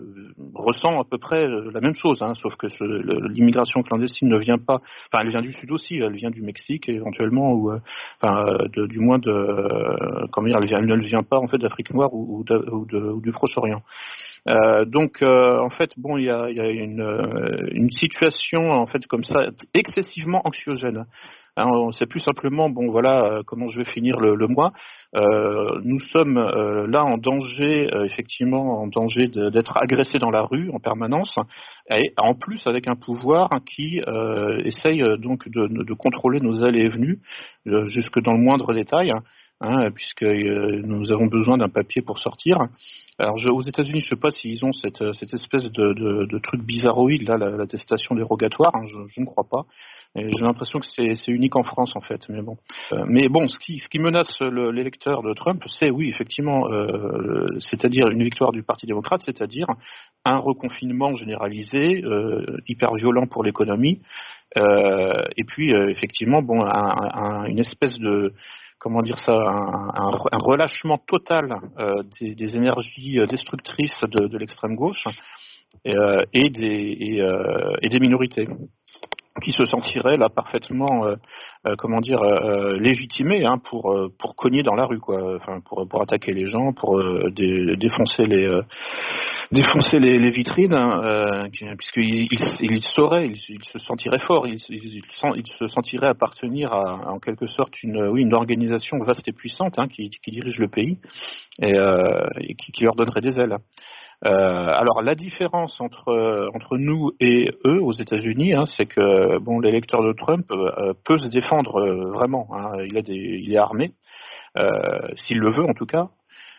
ressent 0.53 0.99
à 0.99 1.03
peu 1.03 1.17
près 1.17 1.47
la 1.47 1.79
même 1.81 1.95
chose, 1.95 2.21
hein, 2.21 2.33
sauf 2.35 2.55
que 2.57 2.67
l'immigration 3.27 3.81
clandestine 3.81 4.29
ne 4.29 4.37
vient 4.37 4.59
pas, 4.59 4.75
enfin 5.11 5.23
elle 5.23 5.29
vient 5.29 5.41
du 5.41 5.53
sud 5.53 5.71
aussi, 5.71 5.95
elle 5.95 6.15
vient 6.15 6.29
du 6.29 6.41
Mexique 6.41 6.89
éventuellement, 6.89 7.53
ou 7.53 7.71
euh, 7.71 7.79
enfin 8.21 8.45
de, 8.75 8.85
du 8.85 8.99
moins 8.99 9.17
de, 9.17 10.27
comment 10.31 10.47
dire, 10.47 10.77
elle, 10.77 10.85
ne 10.85 10.95
vient 10.97 11.23
pas 11.23 11.37
en 11.37 11.47
fait 11.47 11.57
d'Afrique 11.57 11.91
noire 11.93 12.13
ou, 12.13 12.43
ou, 12.71 13.21
du 13.21 13.31
Proche-Orient. 13.31 13.81
Euh, 14.47 14.85
donc 14.85 15.21
euh, 15.21 15.59
en 15.59 15.69
fait 15.69 15.91
bon 15.97 16.17
il 16.17 16.25
y 16.25 16.29
a, 16.31 16.49
y 16.49 16.59
a 16.59 16.67
une, 16.67 17.69
une, 17.73 17.91
situation 17.91 18.71
en 18.71 18.87
fait 18.87 19.05
comme 19.05 19.23
ça 19.23 19.51
excessivement 19.75 20.41
anxiogène 20.45 21.05
c'est 21.91 22.05
plus 22.05 22.21
simplement, 22.21 22.69
bon 22.69 22.87
voilà, 22.87 23.23
euh, 23.25 23.41
comment 23.45 23.67
je 23.67 23.79
vais 23.79 23.91
finir 23.91 24.19
le, 24.19 24.47
mois. 24.47 24.71
Euh, 25.15 25.81
nous 25.83 25.99
sommes 25.99 26.37
euh, 26.37 26.87
là 26.87 27.03
en 27.03 27.17
danger, 27.17 27.89
effectivement, 28.05 28.81
en 28.81 28.87
danger 28.87 29.27
d'être 29.27 29.77
agressés 29.77 30.17
dans 30.17 30.31
la 30.31 30.43
rue 30.43 30.69
en 30.73 30.79
permanence, 30.79 31.35
et 31.89 32.13
en 32.17 32.35
plus 32.35 32.65
avec 32.67 32.87
un 32.87 32.95
pouvoir 32.95 33.49
qui 33.69 34.01
essaye 34.63 35.03
donc 35.19 35.49
de, 35.49 35.93
contrôler 35.93 36.39
nos 36.39 36.63
allées 36.63 36.85
et 36.85 36.89
venues 36.89 37.19
jusque 37.85 38.21
dans 38.21 38.33
le 38.33 38.39
moindre 38.39 38.73
détail. 38.73 39.11
Hein, 39.63 39.91
puisque 39.93 40.23
nous 40.23 41.11
avons 41.11 41.27
besoin 41.27 41.55
d'un 41.55 41.69
papier 41.69 42.01
pour 42.01 42.17
sortir. 42.17 42.57
Alors 43.19 43.35
aux 43.51 43.61
États-Unis, 43.61 43.99
je 43.99 44.05
ne 44.07 44.09
sais 44.09 44.19
pas 44.19 44.31
s'ils 44.31 44.65
ont 44.65 44.71
cette, 44.71 45.01
espèce 45.33 45.71
de, 45.71 46.39
truc 46.39 46.63
bizarroïde 46.63 47.29
là, 47.29 47.37
l'attestation 47.37 48.15
dérogatoire. 48.15 48.75
Hein, 48.75 48.85
je, 48.85 49.21
ne 49.21 49.25
crois 49.27 49.43
pas. 49.43 49.65
J'ai 50.15 50.43
l'impression 50.43 50.79
que 50.79 50.87
c'est 50.87 51.31
unique 51.31 51.55
en 51.55 51.61
France 51.61 51.95
en 51.95 52.01
fait, 52.01 52.27
mais 52.27 52.41
bon. 52.41 52.57
Euh, 52.91 53.05
mais 53.07 53.29
bon, 53.29 53.47
ce 53.47 53.59
qui, 53.59 53.77
ce 53.77 53.87
qui 53.87 53.99
menace 53.99 54.41
l'électeur 54.41 55.21
de 55.21 55.33
Trump, 55.33 55.63
c'est 55.67 55.91
oui 55.91 56.09
effectivement, 56.09 56.67
euh, 56.71 57.45
c'est-à-dire 57.59 58.07
une 58.07 58.23
victoire 58.23 58.51
du 58.51 58.63
Parti 58.63 58.87
démocrate, 58.87 59.21
c'est-à-dire 59.23 59.67
un 60.25 60.37
reconfinement 60.37 61.13
généralisé, 61.13 62.03
euh, 62.03 62.57
hyper 62.67 62.95
violent 62.95 63.27
pour 63.27 63.43
l'économie, 63.43 64.01
et 64.57 65.43
puis 65.45 65.71
effectivement 65.71 66.41
bon, 66.41 66.65
une 66.65 67.59
espèce 67.59 67.99
de 67.99 68.33
comment 68.81 69.03
dire 69.03 69.19
ça, 69.19 69.33
un, 69.33 70.09
relâchement 70.39 70.97
total 70.97 71.55
des, 72.19 72.33
des, 72.35 72.55
énergies 72.55 73.19
destructrices 73.29 74.01
de, 74.09 74.37
l'extrême 74.37 74.75
gauche 74.75 75.05
et, 75.85 75.93
et, 76.33 76.49
des 76.49 77.99
minorités 77.99 78.47
qui 79.41 79.51
se 79.51 79.63
sentirait 79.63 80.17
là 80.17 80.29
parfaitement, 80.29 81.05
euh, 81.05 81.15
euh, 81.65 81.75
comment 81.77 82.01
dire, 82.01 82.21
euh, 82.21 82.77
légitimé 82.77 83.45
hein, 83.45 83.57
pour 83.63 83.97
pour 84.19 84.35
cogner 84.35 84.61
dans 84.61 84.75
la 84.75 84.85
rue, 84.85 84.99
quoi. 84.99 85.35
Enfin, 85.35 85.59
pour 85.61 85.87
pour 85.87 86.01
attaquer 86.01 86.33
les 86.33 86.47
gens, 86.47 86.73
pour 86.73 86.99
défoncer 87.31 88.23
les 88.23 88.59
défoncer 89.51 89.99
les, 89.99 90.17
les 90.19 90.31
vitrines, 90.31 90.73
hein, 90.73 91.47
puisqu'il 91.77 92.27
il, 92.31 92.39
il, 92.61 93.63
se 93.63 93.79
sentirait 93.79 94.19
fort, 94.19 94.47
il, 94.47 94.57
il, 94.69 95.47
se 95.47 95.67
sentirait 95.67 96.07
appartenir 96.07 96.73
à 96.73 97.11
en 97.11 97.19
quelque 97.19 97.47
sorte 97.47 97.81
une 97.83 98.07
oui 98.07 98.21
une 98.21 98.33
organisation 98.33 98.97
vaste 98.99 99.27
et 99.27 99.33
puissante 99.33 99.79
hein, 99.79 99.87
qui, 99.87 100.09
qui 100.09 100.31
dirige 100.31 100.59
le 100.59 100.67
pays 100.67 100.97
et, 101.61 101.73
et 102.41 102.55
qui, 102.55 102.71
qui 102.71 102.83
leur 102.83 102.95
donnerait 102.95 103.21
des 103.21 103.39
ailes. 103.39 103.57
Euh, 104.23 104.29
alors 104.29 105.01
la 105.01 105.15
différence 105.15 105.81
entre 105.81 106.49
entre 106.53 106.77
nous 106.77 107.11
et 107.19 107.49
eux 107.65 107.81
aux 107.81 107.91
États-Unis, 107.91 108.53
hein, 108.53 108.65
c'est 108.65 108.85
que 108.85 109.39
bon, 109.39 109.59
l'électeur 109.59 110.03
de 110.03 110.13
Trump 110.13 110.45
euh, 110.51 110.93
peut 111.05 111.17
se 111.17 111.27
défendre 111.27 111.77
euh, 111.77 112.11
vraiment. 112.11 112.47
Hein, 112.53 112.83
il 112.85 112.97
a 112.97 113.01
des, 113.01 113.13
il 113.13 113.51
est 113.53 113.57
armé, 113.57 113.93
s'il 115.15 115.39
le 115.39 115.49
veut 115.49 115.65
en 115.65 115.73
tout 115.73 115.87
cas. 115.87 116.09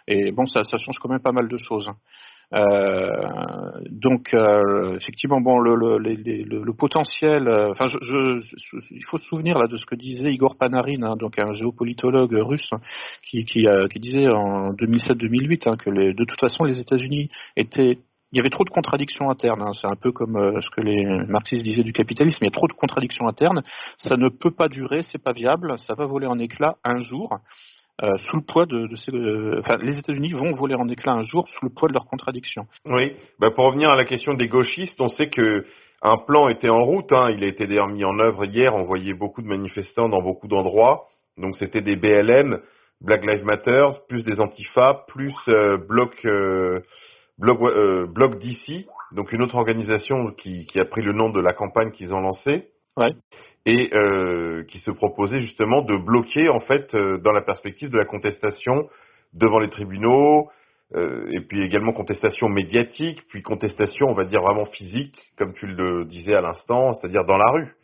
Et 0.09 0.33
bon, 0.33 0.47
ça, 0.47 0.65
ça 0.65 0.77
change 0.77 0.99
quand 0.99 1.09
même 1.09 1.23
pas 1.23 1.33
mal 1.33 1.49
de 1.49 1.57
choses. 1.57 1.89
Euh, 2.55 3.81
donc 3.91 4.35
euh, 4.35 4.97
effectivement, 4.97 5.41
bon, 5.41 5.59
le, 5.59 5.75
le, 5.75 5.99
le, 5.99 6.63
le 6.63 6.73
potentiel. 6.75 7.49
Euh, 7.49 7.71
enfin, 7.71 7.87
je, 7.87 7.99
je, 8.03 8.39
il 8.91 9.05
faut 9.07 9.19
se 9.19 9.27
souvenir 9.27 9.59
là 9.59 9.67
de 9.67 9.77
ce 9.77 9.87
que 9.87 9.95
disait 9.95 10.33
Igor 10.33 10.57
Panarin, 10.57 11.03
hein, 11.03 11.17
donc 11.17 11.39
un 11.39 11.53
géopolitologue 11.53 12.35
russe, 12.35 12.71
qui, 13.23 13.45
qui, 13.45 13.67
qui 13.91 14.01
disait 14.01 14.29
en 14.29 14.73
2007-2008 14.73 15.71
hein, 15.71 15.77
que 15.77 15.91
les, 15.91 16.13
de 16.13 16.25
toute 16.25 16.41
façon 16.41 16.65
les 16.65 16.79
États-Unis 16.81 17.31
étaient 17.57 17.99
il 18.35 18.39
y 18.39 18.41
avait 18.41 18.49
trop 18.49 18.65
de 18.65 18.71
contradictions 18.71 19.29
internes. 19.29 19.61
Hein. 19.61 19.73
C'est 19.79 19.87
un 19.87 19.95
peu 19.95 20.11
comme 20.11 20.59
ce 20.63 20.71
que 20.71 20.81
les 20.81 21.05
marxistes 21.29 21.63
disaient 21.63 21.83
du 21.83 21.93
capitalisme. 21.93 22.39
Il 22.41 22.47
y 22.47 22.49
a 22.49 22.51
trop 22.51 22.67
de 22.67 22.73
contradictions 22.73 23.29
internes. 23.29 23.61
Ça 23.99 24.17
ne 24.17 24.31
peut 24.31 24.51
pas 24.51 24.69
durer, 24.69 25.03
c'est 25.03 25.23
pas 25.23 25.35
viable. 25.35 25.79
Ça 25.79 25.93
va 25.93 26.07
voler 26.07 26.27
en 26.27 26.39
éclats 26.39 26.77
un 26.83 26.99
jour. 26.99 27.41
Euh, 28.03 28.17
sous 28.17 28.37
le 28.37 28.43
poids 28.43 28.65
de, 28.65 28.89
ces, 28.97 29.15
euh, 29.15 29.61
enfin, 29.61 29.77
les 29.77 29.99
États-Unis 29.99 30.33
vont 30.33 30.51
voler 30.53 30.75
en 30.75 30.89
éclats 30.89 31.13
un 31.13 31.23
jour 31.23 31.47
sous 31.49 31.65
le 31.65 31.71
poids 31.71 31.89
de 31.89 31.93
leurs 31.93 32.07
contradictions. 32.07 32.67
Oui, 32.87 33.15
bah 33.39 33.51
pour 33.51 33.67
revenir 33.67 33.91
à 33.91 33.97
la 33.97 34.05
question 34.05 34.33
des 34.35 34.49
gauchistes, 34.49 35.01
on 35.01 35.09
sait 35.09 35.29
que 35.29 35.67
un 36.01 36.17
plan 36.17 36.49
était 36.49 36.71
en 36.71 36.83
route. 36.83 37.13
Hein. 37.13 37.31
Il 37.37 37.45
a 37.45 37.47
été 37.47 37.67
d'ailleurs 37.67 37.89
mis 37.89 38.05
en 38.05 38.19
œuvre 38.19 38.45
hier. 38.47 38.75
On 38.75 38.85
voyait 38.85 39.13
beaucoup 39.13 39.43
de 39.43 39.47
manifestants 39.47 40.09
dans 40.09 40.23
beaucoup 40.23 40.49
d'endroits. 40.49 41.07
Donc 41.37 41.57
c'était 41.57 41.83
des 41.83 41.97
BLM, 41.97 42.61
Black 43.03 43.25
Lives 43.25 43.45
Matter, 43.45 43.85
plus 44.09 44.25
des 44.25 44.41
Antifa, 44.41 45.05
plus 45.07 45.35
euh, 45.49 45.77
Bloc 45.77 46.13
euh, 46.25 46.81
Bloc, 47.39 47.61
Bloc 48.09 48.39
DC, 48.39 48.87
donc 49.13 49.33
une 49.33 49.43
autre 49.43 49.57
organisation 49.57 50.33
qui, 50.37 50.67
qui 50.67 50.81
a 50.81 50.85
pris 50.85 51.03
le 51.03 51.13
nom 51.13 51.31
de 51.31 51.41
la 51.41 51.53
campagne 51.53 51.91
qu'ils 51.91 52.15
ont 52.15 52.21
lancée. 52.21 52.69
Ouais 52.97 53.13
et 53.67 53.91
euh, 53.95 54.65
qui 54.65 54.79
se 54.81 54.91
proposait 54.91 55.41
justement 55.41 55.83
de 55.83 55.97
bloquer 55.97 56.49
en 56.49 56.61
fait 56.61 56.95
euh, 56.95 57.19
dans 57.19 57.33
la 57.33 57.43
perspective 57.43 57.91
de 57.91 57.99
la 57.99 58.05
contestation 58.05 58.89
devant 59.33 59.61
les 59.61 59.71
tribunaux 59.71 60.51
euh, 60.97 61.31
et 61.31 61.41
puis 61.41 61.63
également 61.63 61.93
contestation 61.93 62.49
médiatique 62.49 63.23
puis 63.29 63.43
contestation 63.43 64.07
on 64.09 64.15
va 64.15 64.25
dire 64.25 64.43
vraiment 64.43 64.65
physique 64.65 65.17
comme 65.39 65.55
tu 65.55 65.67
le 65.67 66.05
disais 66.05 66.35
à 66.35 66.41
l'instant 66.41 66.93
c'est-à-dire 66.95 67.25
dans 67.25 67.39
la 67.39 67.51
rue. 67.51 67.75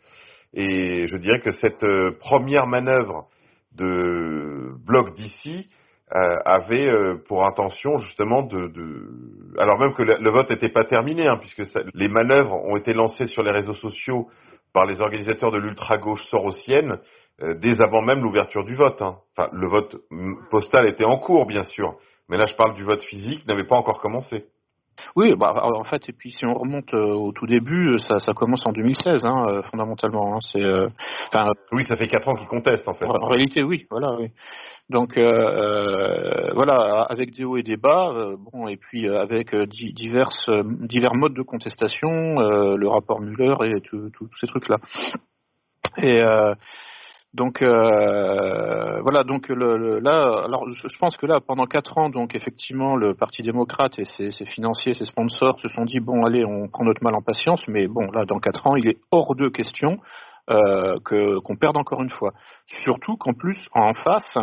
Et 0.53 1.07
je 1.07 1.15
dirais 1.15 1.39
que 1.39 1.51
cette 1.51 1.83
euh, 1.83 2.11
première 2.19 2.67
manœuvre 2.67 3.27
de 3.75 4.73
bloc 4.85 5.15
d'ici 5.15 5.69
euh, 6.13 6.35
avait 6.43 6.91
pour 7.27 7.45
intention 7.45 7.99
justement 7.99 8.41
de, 8.41 8.67
de, 8.67 9.59
alors 9.59 9.79
même 9.79 9.93
que 9.93 10.01
le, 10.01 10.31
vote 10.31 10.49
n'était 10.49 10.69
pas 10.69 10.83
terminé 10.83 11.27
hein, 11.27 11.37
puisque 11.37 11.65
ça, 11.67 11.81
les 11.93 12.09
manœuvres 12.09 12.55
ont 12.65 12.75
été 12.75 12.93
lancées 12.93 13.27
sur 13.27 13.43
les 13.43 13.51
réseaux 13.51 13.75
sociaux 13.75 14.27
par 14.73 14.85
les 14.85 15.01
organisateurs 15.01 15.51
de 15.51 15.57
l'ultra-gauche 15.57 16.25
sorosienne 16.29 16.99
euh, 17.41 17.53
dès 17.55 17.81
avant 17.81 18.01
même 18.01 18.21
l'ouverture 18.21 18.63
du 18.63 18.75
vote. 18.75 19.01
Hein. 19.01 19.17
Enfin, 19.35 19.49
le 19.53 19.67
vote 19.67 19.95
postal 20.51 20.87
était 20.87 21.05
en 21.05 21.17
cours, 21.17 21.45
bien 21.45 21.63
sûr, 21.63 21.95
mais 22.27 22.37
là 22.37 22.45
je 22.45 22.55
parle 22.55 22.75
du 22.75 22.83
vote 22.83 23.03
physique, 23.03 23.47
n'avait 23.47 23.67
pas 23.67 23.77
encore 23.77 24.01
commencé. 24.01 24.45
Oui, 25.15 25.35
bah, 25.35 25.53
en 25.63 25.83
fait, 25.83 26.09
et 26.09 26.13
puis 26.13 26.31
si 26.31 26.45
on 26.45 26.53
remonte 26.53 26.93
euh, 26.93 27.13
au 27.13 27.31
tout 27.31 27.45
début, 27.45 27.97
ça, 27.99 28.19
ça 28.19 28.33
commence 28.33 28.65
en 28.65 28.71
2016, 28.71 29.25
hein, 29.25 29.45
euh, 29.49 29.61
fondamentalement. 29.63 30.35
Hein, 30.35 30.39
c'est, 30.41 30.63
oui, 31.71 31.83
ça 31.85 31.95
fait 31.95 32.07
quatre 32.07 32.27
ans 32.27 32.35
qu'ils 32.35 32.47
contestent, 32.47 32.87
en 32.87 32.93
fait. 32.93 33.05
En, 33.05 33.27
réalité, 33.27 33.63
oui, 33.63 33.85
voilà. 33.89 34.15
Oui. 34.19 34.29
Donc 34.89 35.17
euh, 35.19 36.51
voilà, 36.55 37.05
avec 37.09 37.31
des 37.31 37.43
hauts 37.43 37.57
et 37.57 37.63
des 37.63 37.77
bas, 37.77 38.11
bon, 38.39 38.67
et 38.67 38.75
puis 38.75 39.07
avec 39.07 39.55
divers 39.55 40.31
divers 40.81 41.13
modes 41.13 41.35
de 41.35 41.43
contestation, 41.43 42.39
le 42.39 42.87
rapport 42.87 43.21
Muller 43.21 43.53
et 43.65 43.81
tous 43.81 44.11
ces 44.39 44.47
trucs-là. 44.47 44.77
Et 46.01 46.23
donc 47.33 47.61
euh, 47.61 49.01
voilà, 49.01 49.23
donc 49.23 49.49
le, 49.49 49.99
là, 49.99 50.43
alors 50.45 50.67
je, 50.69 50.97
pense 50.99 51.15
que 51.15 51.27
là, 51.27 51.39
pendant 51.39 51.65
quatre 51.65 51.97
ans, 51.99 52.09
donc 52.09 52.35
effectivement, 52.35 52.95
le 52.95 53.13
Parti 53.13 53.43
démocrate 53.43 53.99
et 53.99 54.05
ses, 54.05 54.31
ses, 54.31 54.45
financiers, 54.45 54.95
ses 54.95 55.05
sponsors 55.05 55.59
se 55.59 55.67
sont 55.67 55.85
dit 55.85 55.99
bon, 55.99 56.23
allez, 56.25 56.43
on 56.43 56.67
prend 56.67 56.83
notre 56.83 57.03
mal 57.03 57.13
en 57.13 57.21
patience, 57.21 57.67
mais 57.67 57.87
bon, 57.87 58.09
là, 58.11 58.25
dans 58.25 58.39
quatre 58.39 58.65
ans, 58.65 58.75
il 58.75 58.87
est 58.87 58.97
hors 59.11 59.35
de 59.35 59.47
question 59.47 59.99
euh, 60.49 60.97
qu'on 61.05 61.55
perde 61.55 61.77
encore 61.77 62.01
une 62.01 62.09
fois. 62.09 62.33
Surtout 62.65 63.15
qu'en 63.15 63.33
plus, 63.33 63.69
en 63.73 63.93
face, 63.93 64.39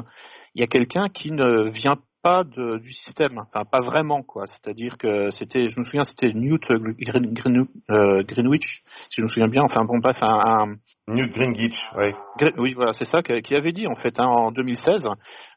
il 0.54 0.60
y 0.60 0.64
a 0.64 0.68
quelqu'un 0.68 1.08
qui 1.08 1.32
ne 1.32 1.68
vient 1.68 1.96
pas 2.26 2.42
de, 2.42 2.78
du 2.78 2.92
système, 2.92 3.38
enfin 3.38 3.64
pas 3.64 3.78
vraiment 3.78 4.24
quoi. 4.24 4.46
C'est-à-dire 4.48 4.98
que 4.98 5.30
c'était, 5.30 5.68
je 5.68 5.78
me 5.78 5.84
souviens, 5.84 6.02
c'était 6.02 6.32
Newt 6.32 6.68
euh, 6.72 8.22
Greenwich, 8.24 8.82
si 9.10 9.20
je 9.20 9.22
me 9.22 9.28
souviens 9.28 9.46
bien. 9.46 9.62
Enfin 9.62 9.84
bon 9.84 9.98
bref, 9.98 10.16
un, 10.22 10.74
Newt 11.06 11.32
Gingrich, 11.36 11.78
oui. 11.96 12.14
Oui, 12.58 12.74
voilà, 12.74 12.92
c'est 12.94 13.04
ça 13.04 13.22
qui 13.22 13.54
avait 13.54 13.70
dit 13.70 13.86
en 13.86 13.94
fait 13.94 14.18
hein, 14.18 14.26
en 14.26 14.50
2016 14.50 15.08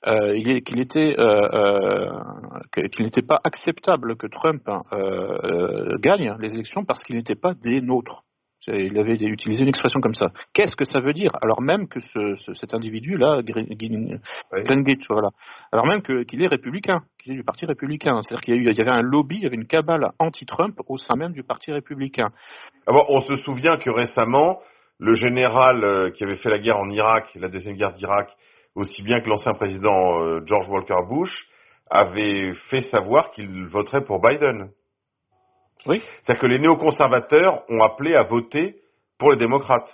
euh, 0.06 0.36
qu'il 0.62 0.80
était 0.80 1.16
euh, 1.18 1.50
euh, 1.54 2.88
qu'il 2.94 3.04
n'était 3.06 3.24
pas 3.24 3.40
acceptable 3.44 4.16
que 4.16 4.28
Trump 4.28 4.62
hein, 4.68 4.84
euh, 4.94 5.98
gagne 5.98 6.36
les 6.40 6.54
élections 6.54 6.86
parce 6.86 7.04
qu'il 7.04 7.16
n'était 7.16 7.34
pas 7.34 7.56
des 7.56 7.82
nôtres. 7.82 8.26
Il 8.68 8.98
avait 9.00 9.16
utilisé 9.16 9.64
une 9.64 9.70
expression 9.70 10.02
comme 10.02 10.14
ça. 10.14 10.28
Qu'est-ce 10.54 10.76
que 10.76 10.86
ça 10.86 11.00
veut 11.00 11.14
dire? 11.14 11.32
Alors 11.42 11.62
même 11.62 11.88
que 11.88 12.00
ce, 12.00 12.36
cet 12.54 12.74
individu-là, 12.74 13.42
Glenn 13.42 13.66
voilà, 15.10 15.30
alors 15.72 15.88
même 15.88 16.02
qu'il 16.02 16.42
est 16.44 16.48
républicain, 16.48 17.02
qu'il 17.22 17.34
est 17.34 17.36
du 17.38 17.44
Parti 17.44 17.66
républicain. 17.66 18.20
C'est-à-dire 18.22 18.42
qu'il 18.42 18.56
y, 18.56 18.76
y, 18.76 18.82
avait 18.82 18.92
un 18.92 19.02
lobby, 19.02 19.38
il 19.38 19.44
y 19.44 19.46
avait 19.46 19.56
une 19.56 19.68
cabale 19.68 20.10
anti-Trump 20.20 20.78
au 20.88 20.98
sein 20.98 21.16
même 21.16 21.32
du 21.32 21.44
Parti 21.44 21.72
républicain. 21.72 22.30
Alors, 22.86 23.10
on 23.10 23.22
se 23.22 23.38
souvient 23.38 23.78
que 23.78 23.90
récemment, 23.90 24.60
le 25.00 25.14
général 25.14 25.84
euh, 25.84 26.12
qui 26.12 26.24
avait 26.24 26.36
fait 26.36 26.50
la 26.50 26.60
guerre 26.60 26.80
en 26.80 26.90
Irak, 26.90 27.30
la 27.36 27.48
deuxième 27.48 27.76
guerre 27.76 27.94
d'Irak, 27.94 28.30
aussi 28.76 29.02
bien 29.04 29.22
que 29.22 29.30
l'ancien 29.30 29.54
président 29.54 30.22
euh, 30.22 30.42
George 30.46 30.68
Walker 30.70 31.06
Bush, 31.10 31.48
avait 31.90 32.54
fait 32.70 32.82
savoir 32.82 33.32
qu'il 33.32 33.66
voterait 33.68 34.04
pour 34.04 34.22
Biden. 34.22 34.70
Oui. 35.86 36.02
C'est-à-dire 36.24 36.42
que 36.42 36.48
les 36.48 36.60
néoconservateurs 36.60 37.64
ont 37.70 37.82
appelé 37.82 38.16
à 38.16 38.24
voter 38.24 38.76
pour 39.18 39.32
les 39.32 39.38
démocrates. 39.38 39.94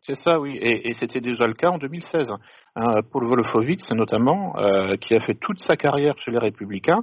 C'est 0.00 0.20
ça, 0.20 0.38
oui. 0.38 0.56
Et, 0.60 0.92
c'était 0.94 1.20
déjà 1.20 1.46
le 1.46 1.54
cas 1.54 1.68
en 1.68 1.78
2016. 1.78 2.32
Hein, 2.76 3.00
Paul 3.10 3.24
Wolfowitz, 3.24 3.90
notamment, 3.90 4.56
euh, 4.56 4.94
qui 4.96 5.16
a 5.16 5.20
fait 5.20 5.34
toute 5.34 5.58
sa 5.58 5.76
carrière 5.76 6.16
chez 6.16 6.30
les 6.30 6.38
Républicains, 6.38 7.02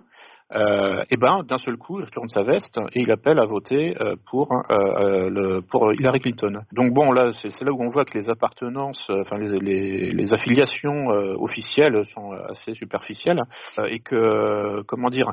euh, 0.55 1.03
et 1.09 1.17
ben 1.17 1.43
d'un 1.43 1.57
seul 1.57 1.77
coup 1.77 1.99
il 1.99 2.05
retourne 2.05 2.29
sa 2.29 2.41
veste 2.41 2.79
et 2.93 3.01
il 3.01 3.11
appelle 3.11 3.39
à 3.39 3.45
voter 3.45 3.95
euh, 4.01 4.15
pour 4.29 4.51
euh, 4.51 5.29
le, 5.29 5.61
pour 5.61 5.93
Hillary 5.93 6.19
Clinton. 6.19 6.61
Donc 6.71 6.93
bon 6.93 7.11
là 7.11 7.31
c'est 7.31 7.61
là 7.61 7.71
où 7.71 7.81
on 7.81 7.89
voit 7.89 8.05
que 8.05 8.17
les 8.17 8.29
appartenances, 8.29 9.09
enfin 9.09 9.37
les, 9.37 10.09
les, 10.09 10.33
affiliations 10.33 11.07
officielles 11.39 12.03
sont 12.05 12.31
assez 12.49 12.73
superficielles 12.73 13.41
et 13.87 13.99
que 13.99 14.81
comment 14.83 15.09
dire 15.09 15.29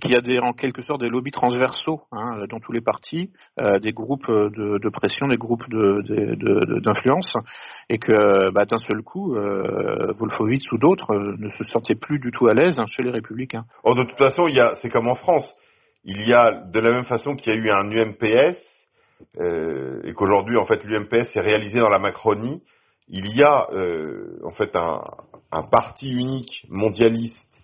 qu'il 0.00 0.12
y 0.12 0.16
a 0.16 0.20
des 0.20 0.38
en 0.38 0.52
quelque 0.52 0.82
sorte 0.82 1.00
des 1.00 1.08
lobbies 1.08 1.30
transversaux 1.30 2.02
hein, 2.12 2.44
dans 2.48 2.58
tous 2.58 2.72
les 2.72 2.80
partis, 2.80 3.30
des 3.82 3.92
groupes 3.92 4.30
de, 4.30 4.88
pression, 4.88 5.26
des 5.26 5.36
groupes 5.36 5.68
d'influence 5.68 7.34
et 7.88 7.98
que 7.98 8.50
bah, 8.52 8.64
d'un 8.64 8.78
seul 8.78 9.02
coup 9.02 9.34
Wolfowitz 9.34 10.70
ou 10.72 10.78
d'autres 10.78 11.14
ne 11.14 11.48
se 11.48 11.64
sentaient 11.64 11.96
plus 11.96 12.18
du 12.18 12.30
tout 12.30 12.46
à 12.46 12.54
l'aise 12.54 12.80
chez 12.86 13.02
les 13.02 13.10
républicains. 13.10 13.64
C'est 14.80 14.90
comme 14.90 15.08
en 15.08 15.14
France. 15.14 15.54
Il 16.04 16.26
y 16.26 16.32
a, 16.32 16.50
de 16.50 16.80
la 16.80 16.90
même 16.90 17.04
façon 17.04 17.36
qu'il 17.36 17.52
y 17.52 17.56
a 17.56 17.58
eu 17.58 17.70
un 17.70 17.90
UMPS, 17.90 18.56
euh, 19.38 20.00
et 20.04 20.12
qu'aujourd'hui, 20.14 20.56
en 20.56 20.64
fait, 20.64 20.82
l'UMPS 20.84 21.36
est 21.36 21.40
réalisé 21.40 21.78
dans 21.78 21.88
la 21.88 21.98
Macronie, 21.98 22.62
il 23.08 23.36
y 23.36 23.42
a, 23.42 23.68
euh, 23.72 24.38
en 24.44 24.52
fait, 24.52 24.74
un, 24.76 25.02
parti 25.70 26.10
unique 26.10 26.64
mondialiste 26.68 27.62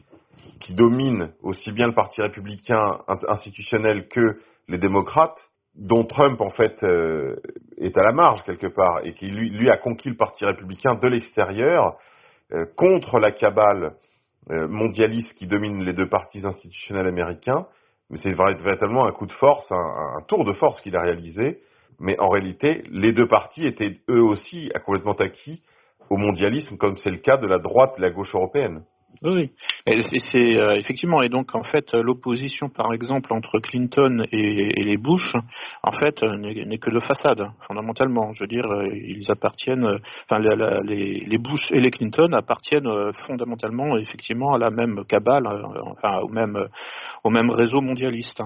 qui 0.60 0.74
domine 0.74 1.32
aussi 1.42 1.72
bien 1.72 1.86
le 1.86 1.94
parti 1.94 2.20
républicain 2.20 2.98
institutionnel 3.28 4.08
que 4.08 4.38
les 4.68 4.78
démocrates, 4.78 5.38
dont 5.76 6.04
Trump, 6.04 6.40
en 6.40 6.50
fait, 6.50 6.82
euh, 6.82 7.36
est 7.78 7.96
à 7.96 8.02
la 8.02 8.12
marge 8.12 8.42
quelque 8.44 8.66
part, 8.66 9.00
et 9.04 9.12
qui, 9.14 9.26
lui, 9.26 9.70
a 9.70 9.76
conquis 9.76 10.08
le 10.08 10.16
parti 10.16 10.44
républicain 10.44 10.94
de 10.94 11.08
l'extérieur, 11.08 11.96
contre 12.76 13.18
la 13.18 13.32
cabale 13.32 13.96
mondialiste 14.48 15.34
qui 15.34 15.46
domine 15.46 15.82
les 15.82 15.92
deux 15.92 16.08
partis 16.08 16.44
institutionnels 16.46 17.08
américains, 17.08 17.66
mais 18.10 18.18
c'est 18.18 18.32
véritablement 18.34 19.06
un 19.06 19.12
coup 19.12 19.26
de 19.26 19.32
force, 19.32 19.70
un, 19.72 20.22
tour 20.28 20.44
de 20.44 20.52
force 20.52 20.80
qu'il 20.80 20.96
a 20.96 21.02
réalisé. 21.02 21.60
Mais 21.98 22.20
en 22.20 22.28
réalité, 22.28 22.84
les 22.90 23.12
deux 23.12 23.26
partis 23.26 23.66
étaient 23.66 24.00
eux 24.10 24.22
aussi 24.22 24.70
complètement 24.84 25.14
acquis 25.14 25.62
au 26.10 26.16
mondialisme, 26.16 26.76
comme 26.76 26.96
c'est 26.98 27.10
le 27.10 27.16
cas 27.16 27.36
de 27.36 27.46
la 27.46 27.58
droite 27.58 27.94
et 27.96 28.00
de 28.00 28.06
la 28.06 28.12
gauche 28.12 28.34
européenne. 28.34 28.84
Oui, 29.22 29.50
c'est 30.18 30.60
euh, 30.60 30.76
effectivement 30.76 31.22
et 31.22 31.28
donc 31.28 31.54
en 31.54 31.62
fait 31.62 31.94
l'opposition 31.94 32.68
par 32.68 32.92
exemple 32.92 33.32
entre 33.32 33.58
Clinton 33.58 34.24
et, 34.32 34.82
les 34.82 34.96
Bush 34.96 35.34
en 35.82 35.90
fait 35.90 36.22
n'est 36.22 36.78
que 36.78 36.90
de 36.90 37.00
façade 37.00 37.48
fondamentalement. 37.66 38.32
Je 38.32 38.44
veux 38.44 38.48
dire 38.48 38.66
euh, 38.66 38.88
ils 38.92 39.30
appartiennent, 39.30 39.98
enfin 40.28 40.40
les, 40.84 41.38
Bush 41.38 41.70
et 41.72 41.80
les 41.80 41.90
Clinton 41.90 42.32
appartiennent 42.32 42.86
euh, 42.86 43.12
fondamentalement 43.26 43.96
effectivement 43.96 44.54
à 44.54 44.58
la 44.58 44.70
même 44.70 45.04
cabale, 45.04 45.46
enfin 45.46 46.18
au 46.22 46.28
même 46.28 46.68
au 47.24 47.30
même 47.30 47.50
réseau 47.50 47.80
mondialiste. 47.80 48.42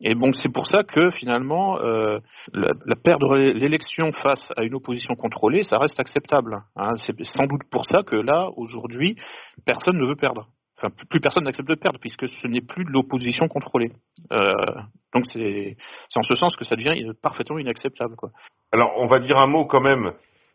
Et 0.00 0.14
donc 0.14 0.36
c'est 0.36 0.52
pour 0.52 0.66
ça 0.66 0.84
que 0.84 1.10
finalement 1.10 1.78
la, 1.78 2.70
la, 2.86 2.96
perdre 2.96 3.36
l'élection 3.36 4.12
face 4.12 4.52
à 4.56 4.64
une 4.64 4.74
opposition 4.74 5.14
contrôlée, 5.14 5.62
ça 5.64 5.78
reste 5.78 6.00
acceptable. 6.00 6.62
Hein. 6.76 6.94
C'est 6.96 7.14
sans 7.24 7.46
doute 7.46 7.62
pour 7.70 7.84
ça 7.84 8.02
que 8.02 8.16
là 8.16 8.48
aujourd'hui 8.56 9.16
personne 9.64 9.98
ne 9.98 10.06
veut 10.06 10.13
perdre. 10.14 10.48
Enfin, 10.76 10.88
plus 11.08 11.20
personne 11.20 11.44
n'accepte 11.44 11.68
de 11.68 11.76
perdre 11.76 12.00
puisque 12.00 12.28
ce 12.28 12.46
n'est 12.48 12.60
plus 12.60 12.84
de 12.84 12.90
l'opposition 12.90 13.46
contrôlée. 13.46 13.92
Euh, 14.32 14.54
donc 15.12 15.24
c'est 15.32 15.76
en 16.16 16.22
ce 16.22 16.34
sens 16.34 16.56
que 16.56 16.64
ça 16.64 16.74
devient 16.74 17.12
parfaitement 17.22 17.58
inacceptable. 17.58 18.16
Alors 18.72 18.92
on 18.96 19.06
va 19.06 19.20
dire 19.20 19.38
un 19.38 19.46
mot 19.46 19.66
quand 19.66 19.80
même, 19.80 20.12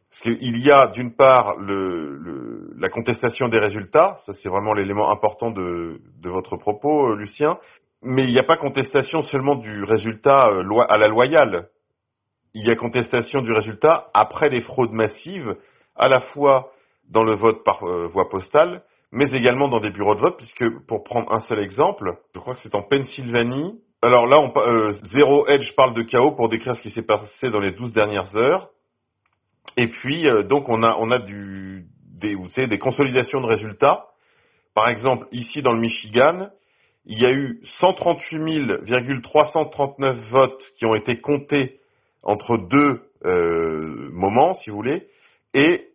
parce 0.10 0.22
qu'il 0.24 0.58
y 0.58 0.72
a 0.72 0.88
d'une 0.88 1.16
part 1.16 1.56
la 1.58 2.90
contestation 2.90 3.48
des 3.48 3.60
résultats, 3.60 4.18
ça 4.26 4.34
c'est 4.34 4.50
vraiment 4.50 4.74
l'élément 4.74 5.10
important 5.10 5.52
de, 5.52 6.02
de, 6.22 6.30
votre 6.30 6.58
propos, 6.58 7.12
euh, 7.12 7.16
Lucien, 7.16 7.58
mais 8.02 8.24
il 8.24 8.32
n'y 8.32 8.40
a 8.40 8.44
pas 8.44 8.58
contestation 8.58 9.22
seulement 9.24 9.56
du 9.56 9.84
résultat 9.86 10.48
euh, 10.48 10.80
à 10.90 10.98
la 10.98 11.08
loyale. 11.08 11.70
Il 12.54 12.68
y 12.68 12.72
a 12.72 12.76
contestation 12.76 13.42
du 13.42 13.54
résultat 13.54 14.10
après 14.14 14.50
des 14.50 14.62
fraudes 14.62 14.92
massives, 14.92 15.56
à 15.96 16.10
la 16.10 16.20
fois 16.20 16.72
dans 17.10 17.24
le 17.24 17.36
vote 17.36 17.64
par 17.64 17.80
voie 18.12 18.28
postale, 18.28 18.84
mais 19.12 19.30
également 19.32 19.68
dans 19.68 19.80
des 19.80 19.90
bureaux 19.90 20.16
de 20.16 20.22
vote, 20.22 20.38
puisque 20.38 20.86
pour 20.88 21.04
prendre 21.04 21.32
un 21.32 21.40
seul 21.42 21.60
exemple, 21.60 22.14
je 22.36 22.40
crois 22.40 22.54
que 22.54 22.62
c'est 22.62 22.76
en 22.76 22.84
Pennsylvanie. 22.84 23.80
Alors 24.02 24.28
là, 24.28 24.40
on, 24.40 24.54
euh, 24.58 24.92
Zero 25.14 25.48
Edge 25.48 25.74
parle 25.76 25.94
de 25.94 26.04
chaos 26.04 26.32
pour 26.32 26.50
décrire 26.50 26.76
ce 26.76 26.82
qui 26.82 26.92
s'est 26.92 27.06
passé 27.06 27.50
dans 27.50 27.60
les 27.60 27.72
12 27.72 27.92
dernières 27.94 28.36
heures. 28.36 28.70
Et 29.78 29.88
puis, 29.88 30.28
euh, 30.28 30.44
donc, 30.44 30.70
on 30.70 30.84
a, 30.84 30.96
on 31.00 31.12
a 31.12 31.20
du, 31.20 31.86
des, 32.22 32.36
vous 32.36 32.50
savez, 32.50 32.68
des 32.68 32.78
consolidations 32.78 33.42
de 33.42 33.48
résultats. 33.48 34.06
Par 34.76 34.90
exemple, 34.90 35.28
ici 35.32 35.62
dans 35.62 35.74
le 35.74 35.80
Michigan, 35.80 36.50
il 37.06 37.20
y 37.20 37.26
a 37.26 37.32
eu 37.32 37.60
138 37.80 39.22
339 39.24 40.18
votes 40.30 40.64
qui 40.78 40.86
ont 40.86 40.96
été 40.96 41.20
comptés 41.20 41.80
entre 42.24 42.58
deux 42.58 43.02
euh, 43.26 44.10
moments, 44.12 44.54
si 44.54 44.70
vous 44.70 44.76
voulez, 44.76 45.08
et 45.54 45.89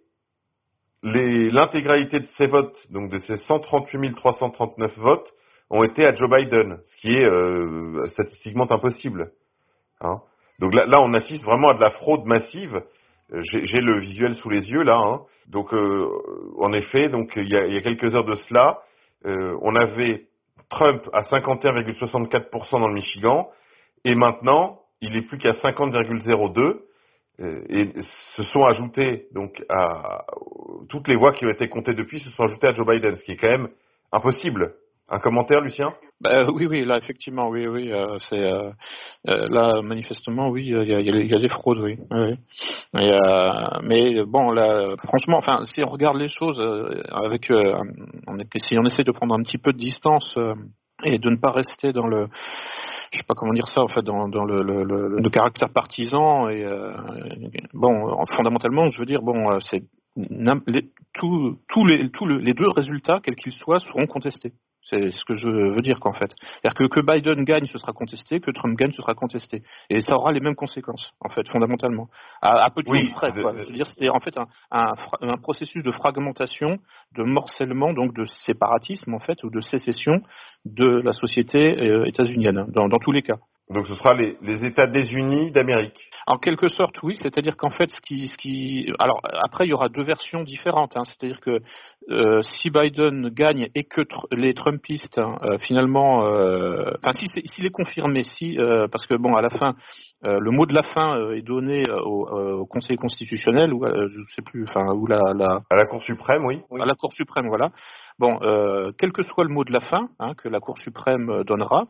l'intégralité 1.04 2.20
de 2.20 2.26
ces 2.38 2.46
votes, 2.46 2.76
donc 2.90 3.10
de 3.10 3.18
ces 3.18 3.36
138 3.36 4.14
339 4.14 4.98
votes, 4.98 5.32
ont 5.70 5.84
été 5.84 6.04
à 6.06 6.14
Joe 6.14 6.30
Biden, 6.30 6.78
ce 6.82 6.96
qui 7.00 7.14
est 7.16 7.24
euh, 7.24 8.06
statistiquement 8.08 8.70
impossible. 8.70 9.32
Hein. 10.00 10.20
donc 10.58 10.74
là, 10.74 10.86
là, 10.86 11.00
on 11.00 11.12
assiste 11.14 11.44
vraiment 11.44 11.68
à 11.68 11.74
de 11.74 11.80
la 11.80 11.90
fraude 11.90 12.24
massive. 12.24 12.82
J'ai 13.32 13.80
le 13.80 14.00
visuel 14.00 14.34
sous 14.34 14.50
les 14.50 14.70
yeux 14.70 14.82
là. 14.82 14.96
Hein. 14.98 15.20
donc 15.48 15.72
euh, 15.72 16.08
en 16.58 16.72
effet, 16.72 17.08
donc 17.08 17.32
il 17.36 17.48
y, 17.48 17.56
a, 17.56 17.66
il 17.66 17.74
y, 17.74 17.78
a, 17.78 17.80
quelques 17.80 18.14
heures 18.14 18.24
de 18.24 18.34
cela, 18.34 18.80
euh, 19.26 19.56
on 19.62 19.74
avait 19.76 20.26
Trump 20.68 21.02
à 21.12 21.22
51,64% 21.22 22.80
dans 22.80 22.88
le 22.88 22.94
Michigan, 22.94 23.48
et 24.04 24.14
maintenant 24.14 24.80
il 25.00 25.16
est 25.16 25.22
plus 25.22 25.38
qu'à 25.38 25.52
50,02. 25.52 26.80
Euh, 27.40 27.64
et 27.68 27.90
se 28.36 28.44
sont 28.44 28.64
ajoutées 28.64 29.26
donc 29.32 29.60
à 29.68 30.24
toutes 30.88 31.08
les 31.08 31.16
voix 31.16 31.32
qui 31.32 31.44
ont 31.44 31.50
été 31.50 31.68
comptées 31.68 31.94
depuis 31.94 32.20
se 32.20 32.30
sont 32.30 32.44
ajoutées 32.44 32.68
à 32.68 32.74
Joe 32.74 32.86
Biden, 32.86 33.16
ce 33.16 33.24
qui 33.24 33.32
est 33.32 33.36
quand 33.36 33.50
même 33.50 33.68
impossible. 34.12 34.74
Un 35.08 35.18
commentaire, 35.18 35.60
Lucien? 35.60 35.92
Bah, 36.20 36.44
Oui, 36.54 36.66
oui, 36.70 36.84
là 36.84 36.96
effectivement, 36.96 37.48
oui, 37.48 37.66
oui, 37.66 37.92
euh, 37.92 38.18
c'est 38.30 38.38
euh, 38.38 38.70
là 39.24 39.82
manifestement, 39.82 40.48
oui, 40.48 40.66
il 40.66 40.88
y 40.88 41.34
a, 41.34 41.38
des 41.40 41.48
fraudes, 41.48 41.80
oui. 41.80 41.98
oui. 42.12 42.38
mais 43.82 44.22
bon, 44.24 44.52
là, 44.52 44.94
franchement, 45.04 45.40
si 45.64 45.82
on 45.84 45.90
regarde 45.90 46.16
les 46.16 46.28
choses 46.28 46.62
avec, 47.10 47.52
si 48.58 48.78
on 48.78 48.84
essaie 48.84 49.02
de 49.02 49.12
prendre 49.12 49.34
un 49.34 49.42
petit 49.42 49.58
peu 49.58 49.72
de 49.72 49.78
distance 49.78 50.38
et 51.04 51.18
de 51.18 51.30
ne 51.30 51.36
pas 51.36 51.50
rester 51.50 51.92
dans 51.92 52.06
le 52.06 52.28
je 53.14 53.20
sais 53.20 53.27
pas 53.27 53.35
comment 53.35 53.53
dire 53.53 53.68
ça 53.68 53.83
en 53.83 53.88
fait 53.88 54.03
dans, 54.03 54.27
le, 54.27 55.31
caractère 55.31 55.70
partisan 55.70 56.48
et 56.48 56.64
euh, 56.64 56.92
bon 57.72 58.24
fondamentalement 58.27 58.90
je 58.90 59.00
veux 59.00 59.07
dire 59.07 59.22
bon 59.22 59.50
euh, 59.50 59.59
c'est 59.61 59.85
tous 61.12 61.85
les 61.87 62.11
tous 62.11 62.27
les 62.27 62.55
deux 62.55 62.68
résultats 62.68 63.20
quels 63.22 63.37
qu'ils 63.37 63.53
soient 63.53 63.79
seront 63.79 64.07
contestés 64.07 64.53
c'est 64.84 65.10
ce 65.10 65.24
que 65.24 65.34
je 65.34 65.48
veux 65.48 65.82
dire 65.82 65.98
qu'en 65.98 66.12
fait. 66.12 66.30
C'est-à-dire 66.40 66.74
que, 66.74 66.86
que 66.88 67.00
Biden 67.00 67.44
gagne, 67.44 67.66
ce 67.66 67.78
sera 67.78 67.92
contesté, 67.92 68.40
que 68.40 68.50
Trump 68.50 68.76
gagne, 68.76 68.92
ce 68.92 69.02
sera 69.02 69.14
contesté. 69.14 69.62
Et 69.88 70.00
ça 70.00 70.14
aura 70.16 70.32
les 70.32 70.40
mêmes 70.40 70.54
conséquences, 70.54 71.14
en 71.20 71.30
fait, 71.30 71.48
fondamentalement. 71.48 72.08
À, 72.42 72.70
peu 72.70 72.82
de 72.82 72.88
choses 72.88 73.10
près, 73.10 73.32
quoi. 73.32 73.52
Je 73.52 73.66
veux 73.66 73.72
dire, 73.72 73.86
c'est 73.86 74.08
en 74.08 74.20
fait 74.20 74.36
un, 74.36 74.46
un, 74.70 74.92
un, 75.22 75.36
processus 75.38 75.82
de 75.82 75.90
fragmentation, 75.90 76.78
de 77.16 77.22
morcellement, 77.22 77.92
donc 77.92 78.14
de 78.14 78.26
séparatisme, 78.26 79.14
en 79.14 79.20
fait, 79.20 79.42
ou 79.42 79.50
de 79.50 79.60
sécession 79.60 80.20
de 80.64 81.00
la 81.02 81.12
société 81.12 81.80
euh, 81.82 82.04
états-unienne, 82.06 82.66
dans, 82.68 82.88
dans 82.88 82.98
tous 82.98 83.12
les 83.12 83.22
cas. 83.22 83.38
Donc 83.70 83.87
ce 83.87 83.94
sera 83.94 84.12
les, 84.12 84.37
les 84.42 84.64
États 84.64 84.87
désunis 84.87 85.50
d'Amérique. 85.50 86.11
En 86.27 86.38
quelque 86.38 86.68
sorte, 86.68 87.03
oui. 87.03 87.16
C'est-à-dire 87.16 87.57
qu'en 87.57 87.70
fait, 87.70 87.90
ce 87.90 88.00
qui, 88.00 88.29
ce 88.29 88.37
qui, 88.37 88.90
alors 88.98 89.20
après, 89.42 89.66
il 89.66 89.70
y 89.70 89.72
aura 89.74 89.88
deux 89.88 90.05
versions 90.05 90.42
différentes. 90.42 90.96
Hein. 90.96 91.03
C'est-à-dire 91.05 91.40
que 91.40 91.61
euh, 92.11 92.42
si 92.42 92.70
Biden 92.70 93.29
gagne 93.31 93.68
et 93.74 93.85
que 93.85 94.03
tr 94.03 94.27
les 94.33 94.53
Trumpistes 94.53 95.18
hein, 95.18 95.38
euh, 95.42 95.59
finalement, 95.59 96.27
euh, 96.27 96.92
enfin 96.98 97.12
si 97.12 97.27
s'il 97.29 97.66
est 97.66 97.70
confirmé, 97.70 98.24
si 98.24 98.59
euh, 98.59 98.87
parce 98.88 99.07
que 99.07 99.14
bon 99.14 99.35
à 99.35 99.42
la 99.42 99.50
fin, 99.50 99.74
euh, 100.24 100.38
le 100.40 100.50
mot 100.50 100.66
de 100.66 100.74
la 100.74 100.83
fin 100.83 101.33
est 101.33 101.42
donné 101.42 101.87
au, 101.90 102.29
au, 102.29 102.66
Conseil 102.66 102.96
constitutionnel 102.96 103.72
ou 103.72 103.83
je 103.85 104.35
sais 104.35 104.42
plus, 104.42 104.64
enfin 104.64 104.92
ou 104.94 105.07
la, 105.07 105.20
la, 105.35 105.61
à 105.70 105.77
la 105.77 105.85
Cour 105.85 106.03
suprême, 106.03 106.44
oui. 106.44 106.61
À 106.81 106.87
la 106.87 106.94
Cour 106.94 107.12
suprême, 107.12 107.48
voilà. 107.48 107.70
Bon, 108.18 108.38
quel 108.98 109.12
que 109.12 109.22
soit 109.22 109.44
le 109.44 109.53
mot 109.53 109.64
de 109.64 109.72
la 109.72 109.81
fin 109.81 110.09
hein, 110.18 110.33
que 110.37 110.48
la 110.48 110.61
Cour 110.61 110.79
suprême 110.79 111.44
donnera 111.44 111.85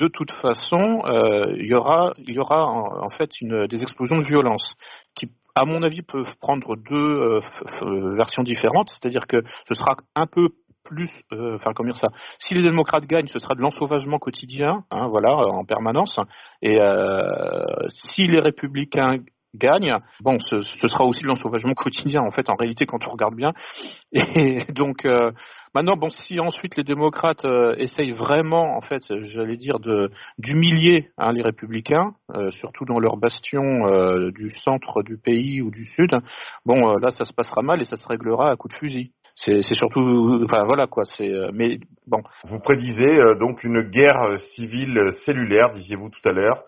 de 0.00 0.08
toute 0.08 0.32
façon, 0.32 1.02
euh, 1.04 1.52
il 1.58 1.66
y 1.66 1.74
aura, 1.74 2.14
en, 2.64 3.10
fait 3.10 3.30
des 3.42 3.82
explosions 3.82 4.16
de 4.16 4.24
violence 4.24 4.74
qui, 5.14 5.30
à 5.54 5.66
mon 5.66 5.82
avis, 5.82 6.00
peuvent 6.00 6.34
prendre 6.40 6.74
deux 6.74 6.94
euh, 6.96 8.14
versions 8.16 8.42
différentes. 8.42 8.88
C'est-à-dire 8.88 9.26
que 9.26 9.42
ce 9.68 9.74
sera 9.74 9.96
un 10.14 10.26
peu 10.26 10.48
plus, 10.84 11.10
euh, 11.32 11.56
enfin 11.56 11.72
comment 11.74 11.90
dire 11.90 11.98
ça, 11.98 12.08
si 12.38 12.54
les 12.54 12.62
démocrates 12.62 13.06
gagnent, 13.06 13.26
ce 13.26 13.38
sera 13.38 13.54
de 13.54 13.60
l'ensauvagement 13.60 14.18
quotidien, 14.18 14.84
hein, 14.90 15.08
voilà, 15.08 15.36
en 15.36 15.64
permanence. 15.64 16.18
Et 16.62 16.78
si 17.88 18.26
les 18.26 18.40
républicains 18.40 19.18
gagne, 19.54 19.96
bon, 20.20 20.38
ce, 20.38 20.60
ce 20.60 20.86
sera 20.86 21.04
aussi 21.04 21.24
l'ensauvagement 21.24 21.74
quotidien 21.74 22.22
en 22.22 22.30
fait, 22.30 22.48
en 22.50 22.54
réalité, 22.54 22.86
quand 22.86 23.06
on 23.06 23.10
regarde 23.10 23.34
bien. 23.34 23.52
Et 24.12 24.64
donc 24.72 25.04
euh, 25.04 25.32
maintenant, 25.74 25.96
bon, 25.96 26.08
si 26.10 26.38
ensuite 26.40 26.76
les 26.76 26.84
démocrates 26.84 27.44
euh, 27.44 27.74
essayent 27.76 28.12
vraiment, 28.12 28.76
en 28.76 28.80
fait, 28.80 29.02
j'allais 29.20 29.56
dire, 29.56 29.78
de 29.80 30.10
d'humilier 30.38 31.10
hein, 31.18 31.32
les 31.32 31.42
républicains, 31.42 32.14
euh, 32.34 32.50
surtout 32.50 32.84
dans 32.84 32.98
leur 32.98 33.16
bastion 33.16 33.88
euh, 33.88 34.30
du 34.32 34.50
centre 34.50 35.02
du 35.02 35.16
pays 35.16 35.60
ou 35.60 35.70
du 35.70 35.86
sud, 35.86 36.14
bon, 36.64 36.90
euh, 36.90 36.98
là, 37.00 37.10
ça 37.10 37.24
se 37.24 37.32
passera 37.32 37.62
mal 37.62 37.80
et 37.80 37.84
ça 37.84 37.96
se 37.96 38.06
réglera 38.06 38.50
à 38.50 38.56
coup 38.56 38.68
de 38.68 38.74
fusil. 38.74 39.12
C'est 39.36 39.62
surtout, 39.62 40.42
enfin 40.44 40.64
voilà 40.66 40.86
quoi. 40.86 41.04
C'est 41.06 41.32
mais 41.54 41.78
bon. 42.06 42.20
Vous 42.44 42.58
prédisez 42.58 43.20
donc 43.38 43.64
une 43.64 43.80
guerre 43.80 44.38
civile 44.54 45.00
cellulaire, 45.24 45.70
disiez-vous 45.70 46.10
tout 46.10 46.28
à 46.28 46.32
l'heure. 46.32 46.62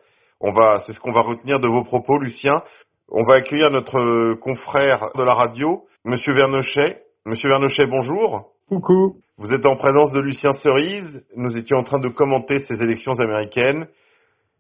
On 0.45 0.51
va, 0.51 0.83
c'est 0.85 0.93
ce 0.93 0.99
qu'on 0.99 1.13
va 1.13 1.21
retenir 1.21 1.61
de 1.61 1.69
vos 1.69 1.85
propos, 1.85 2.19
Lucien. 2.19 2.65
On 3.09 3.23
va 3.23 3.35
accueillir 3.35 3.71
notre 3.71 4.35
confrère 4.41 5.11
de 5.15 5.23
la 5.23 5.35
radio, 5.35 5.85
Monsieur 6.05 6.35
Vernochet. 6.35 7.01
Monsieur 7.25 7.49
Vernochet, 7.49 7.87
bonjour. 7.87 8.51
Coucou. 8.69 9.19
Vous 9.39 9.53
êtes 9.53 9.65
en 9.67 9.77
présence 9.77 10.13
de 10.13 10.21
Lucien 10.21 10.53
Cerise. 10.55 11.25
Nous 11.37 11.57
étions 11.57 11.77
en 11.77 11.85
train 11.85 12.01
de 12.01 12.09
commenter 12.09 12.59
ces 12.63 12.83
élections 12.83 13.13
américaines. 13.21 13.87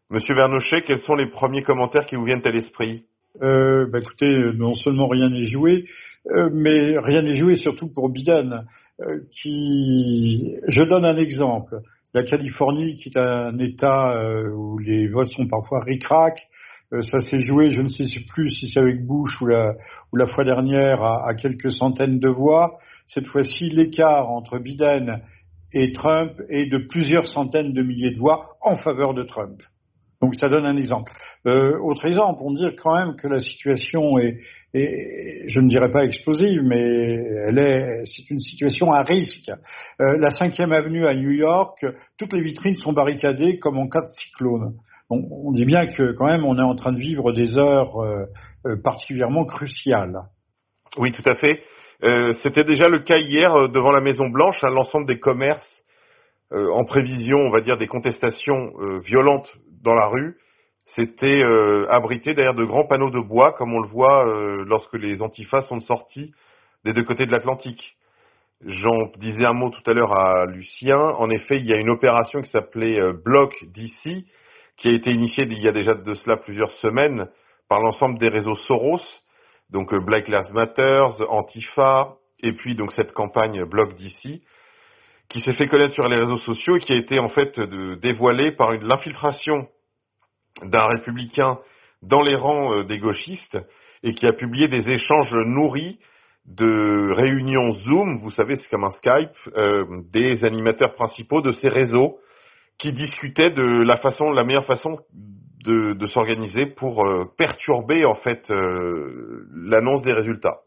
Monsieur 0.08 0.36
Vernochet, 0.36 0.82
quels 0.82 1.00
sont 1.00 1.16
les 1.16 1.28
premiers 1.28 1.64
commentaires 1.64 2.06
qui 2.06 2.14
vous 2.14 2.26
viennent 2.26 2.46
à 2.46 2.50
l'esprit? 2.50 3.02
Euh, 3.42 3.88
bah 3.90 3.98
écoutez, 3.98 4.52
non 4.54 4.76
seulement 4.76 5.08
rien 5.08 5.30
n'est 5.30 5.48
joué, 5.48 5.86
euh, 6.28 6.48
mais 6.52 6.96
rien 6.96 7.22
n'est 7.22 7.34
joué 7.34 7.56
surtout 7.56 7.92
pour 7.92 8.08
Biden, 8.08 8.66
euh, 9.00 9.18
qui, 9.32 10.54
je 10.68 10.82
donne 10.84 11.06
un 11.06 11.16
exemple. 11.16 11.80
La 12.14 12.24
Californie, 12.24 12.96
qui 12.96 13.08
est 13.08 13.18
un 13.18 13.58
État 13.58 14.18
euh, 14.18 14.50
où 14.54 14.78
les 14.78 15.08
votes 15.08 15.28
sont 15.28 15.46
parfois 15.46 15.82
ric-rac, 15.82 16.46
euh, 16.92 17.00
ça 17.00 17.20
s'est 17.20 17.40
joué, 17.40 17.70
je 17.70 17.80
ne 17.80 17.88
sais 17.88 18.04
plus 18.28 18.50
si 18.50 18.68
c'est 18.68 18.80
avec 18.80 19.06
Bush 19.06 19.40
ou 19.40 19.46
la, 19.46 20.26
fois 20.26 20.44
dernière, 20.44 21.02
à, 21.02 21.26
à 21.26 21.34
quelques 21.34 21.70
centaines 21.70 22.18
de 22.18 22.28
voix. 22.28 22.74
Cette 23.06 23.26
fois-ci, 23.26 23.70
l'écart 23.70 24.30
entre 24.30 24.58
Biden 24.58 25.22
et 25.72 25.92
Trump 25.92 26.32
est 26.50 26.66
de 26.66 26.86
plusieurs 26.86 27.26
centaines 27.26 27.72
de 27.72 27.82
milliers 27.82 28.12
de 28.12 28.18
voix 28.18 28.56
en 28.60 28.74
faveur 28.74 29.14
de 29.14 29.22
Trump. 29.22 29.62
Donc 30.22 30.36
ça 30.36 30.48
donne 30.48 30.64
un 30.64 30.76
exemple. 30.76 31.10
Euh, 31.46 31.76
autre 31.80 32.06
exemple, 32.06 32.38
on 32.42 32.52
dit 32.52 32.64
quand 32.76 32.94
même 32.94 33.16
que 33.16 33.26
la 33.26 33.40
situation 33.40 34.18
est, 34.18 34.38
est 34.72 35.48
je 35.48 35.60
ne 35.60 35.68
dirais 35.68 35.90
pas 35.90 36.04
explosive, 36.04 36.62
mais 36.62 36.80
elle 37.48 37.58
est, 37.58 38.04
c'est 38.04 38.30
une 38.30 38.38
situation 38.38 38.92
à 38.92 39.02
risque. 39.02 39.50
Euh, 40.00 40.16
la 40.18 40.30
cinquième 40.30 40.70
avenue 40.70 41.06
à 41.06 41.14
New 41.14 41.32
York, 41.32 41.84
toutes 42.18 42.32
les 42.32 42.40
vitrines 42.40 42.76
sont 42.76 42.92
barricadées 42.92 43.58
comme 43.58 43.78
en 43.78 43.88
cas 43.88 44.02
de 44.02 44.06
cyclone. 44.06 44.74
On, 45.10 45.48
on 45.48 45.52
dit 45.52 45.64
bien 45.64 45.86
que 45.86 46.12
quand 46.12 46.26
même 46.26 46.44
on 46.44 46.56
est 46.56 46.62
en 46.62 46.76
train 46.76 46.92
de 46.92 47.00
vivre 47.00 47.32
des 47.32 47.58
heures 47.58 47.98
euh, 47.98 48.24
euh 48.66 48.76
particulièrement 48.80 49.44
cruciales. 49.44 50.20
Oui, 50.98 51.10
tout 51.10 51.28
à 51.28 51.34
fait. 51.34 51.64
Euh, 52.04 52.32
C'était 52.44 52.64
déjà 52.64 52.88
le 52.88 53.00
cas 53.00 53.18
hier 53.18 53.52
euh, 53.54 53.66
devant 53.66 53.90
la 53.90 54.00
Maison 54.00 54.28
Blanche, 54.28 54.62
hein, 54.62 54.70
l'ensemble 54.70 55.06
des 55.06 55.18
commerces 55.18 55.80
en 56.54 56.84
prévision, 56.84 57.38
on 57.38 57.48
va 57.48 57.62
dire, 57.62 57.78
des 57.78 57.86
contestations 57.86 58.72
violentes 59.02 59.48
dans 59.82 59.94
la 59.94 60.06
rue, 60.06 60.36
c'était 60.94 61.42
euh, 61.42 61.86
abrité 61.90 62.34
derrière 62.34 62.54
de 62.54 62.64
grands 62.64 62.86
panneaux 62.86 63.10
de 63.10 63.20
bois, 63.20 63.52
comme 63.52 63.74
on 63.74 63.80
le 63.80 63.88
voit 63.88 64.26
euh, 64.26 64.64
lorsque 64.66 64.94
les 64.94 65.22
antifas 65.22 65.62
sont 65.62 65.80
sortis 65.80 66.32
des 66.84 66.92
deux 66.92 67.04
côtés 67.04 67.26
de 67.26 67.32
l'Atlantique. 67.32 67.96
J'en 68.64 69.10
disais 69.16 69.44
un 69.44 69.54
mot 69.54 69.70
tout 69.70 69.90
à 69.90 69.94
l'heure 69.94 70.12
à 70.12 70.46
Lucien. 70.46 70.98
En 70.98 71.30
effet, 71.30 71.58
il 71.58 71.66
y 71.66 71.72
a 71.72 71.78
une 71.78 71.90
opération 71.90 72.42
qui 72.42 72.50
s'appelait 72.50 73.00
euh, 73.00 73.12
Bloc 73.12 73.54
d'ici, 73.68 74.26
qui 74.76 74.88
a 74.88 74.92
été 74.92 75.10
initiée 75.10 75.44
il 75.44 75.62
y 75.62 75.68
a 75.68 75.72
déjà 75.72 75.94
de 75.94 76.14
cela 76.14 76.36
plusieurs 76.36 76.70
semaines 76.72 77.28
par 77.68 77.80
l'ensemble 77.80 78.18
des 78.18 78.28
réseaux 78.28 78.56
Soros, 78.56 79.00
donc 79.70 79.94
Black 79.94 80.28
Lives 80.28 80.52
Matter, 80.52 81.06
Antifa, 81.28 82.16
et 82.42 82.52
puis 82.52 82.74
donc 82.74 82.92
cette 82.92 83.12
campagne 83.12 83.64
Bloc 83.64 83.94
d'ici, 83.94 84.42
qui 85.32 85.40
s'est 85.40 85.54
fait 85.54 85.66
connaître 85.66 85.94
sur 85.94 86.06
les 86.08 86.16
réseaux 86.16 86.38
sociaux 86.38 86.76
et 86.76 86.80
qui 86.80 86.92
a 86.92 86.96
été 86.96 87.18
en 87.18 87.30
fait 87.30 87.58
de, 87.58 87.94
dévoilée 87.96 88.52
par 88.52 88.72
l'infiltration 88.72 89.66
d'un 90.62 90.86
républicain 90.86 91.58
dans 92.02 92.22
les 92.22 92.34
rangs 92.34 92.72
euh, 92.72 92.84
des 92.84 92.98
gauchistes 92.98 93.58
et 94.02 94.14
qui 94.14 94.26
a 94.26 94.32
publié 94.32 94.68
des 94.68 94.90
échanges 94.90 95.32
nourris 95.32 95.98
de 96.46 97.12
réunions 97.12 97.72
Zoom, 97.72 98.18
vous 98.18 98.30
savez, 98.30 98.56
c'est 98.56 98.68
comme 98.68 98.84
un 98.84 98.90
Skype, 98.90 99.56
euh, 99.56 99.84
des 100.12 100.44
animateurs 100.44 100.94
principaux 100.94 101.40
de 101.40 101.52
ces 101.52 101.68
réseaux 101.68 102.18
qui 102.78 102.92
discutaient 102.92 103.52
de 103.52 103.84
la 103.84 103.96
façon, 103.96 104.32
la 104.32 104.44
meilleure 104.44 104.66
façon 104.66 104.98
de, 105.64 105.94
de 105.94 106.06
s'organiser 106.06 106.66
pour 106.66 107.06
euh, 107.06 107.26
perturber 107.38 108.04
en 108.04 108.14
fait 108.14 108.50
euh, 108.50 109.46
l'annonce 109.54 110.02
des 110.02 110.12
résultats. 110.12 110.58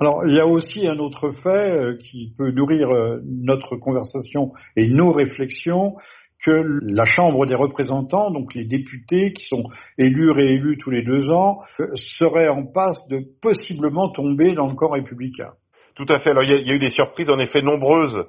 Alors, 0.00 0.22
il 0.26 0.34
y 0.34 0.40
a 0.40 0.46
aussi 0.46 0.86
un 0.86 0.98
autre 0.98 1.30
fait 1.42 1.48
euh, 1.70 1.96
qui 1.96 2.32
peut 2.36 2.50
nourrir 2.50 2.90
euh, 2.90 3.20
notre 3.24 3.76
conversation 3.76 4.52
et 4.76 4.88
nos 4.88 5.12
réflexions, 5.12 5.94
que 6.44 6.62
la 6.82 7.04
Chambre 7.04 7.46
des 7.46 7.54
représentants, 7.54 8.30
donc 8.30 8.54
les 8.54 8.64
députés 8.64 9.32
qui 9.32 9.44
sont 9.44 9.64
élus, 9.98 10.30
réélus 10.30 10.78
tous 10.78 10.90
les 10.90 11.02
deux 11.02 11.30
ans, 11.30 11.58
euh, 11.80 11.86
seraient 11.94 12.48
en 12.48 12.64
passe 12.64 13.06
de 13.08 13.20
possiblement 13.42 14.10
tomber 14.10 14.54
dans 14.54 14.66
le 14.66 14.74
camp 14.74 14.90
républicain. 14.90 15.52
Tout 15.94 16.06
à 16.08 16.18
fait. 16.20 16.30
Alors, 16.30 16.44
il 16.44 16.66
y, 16.66 16.70
a, 16.70 16.74
eu 16.74 16.78
des 16.78 16.90
surprises, 16.90 17.30
en 17.30 17.38
effet, 17.38 17.62
nombreuses. 17.62 18.24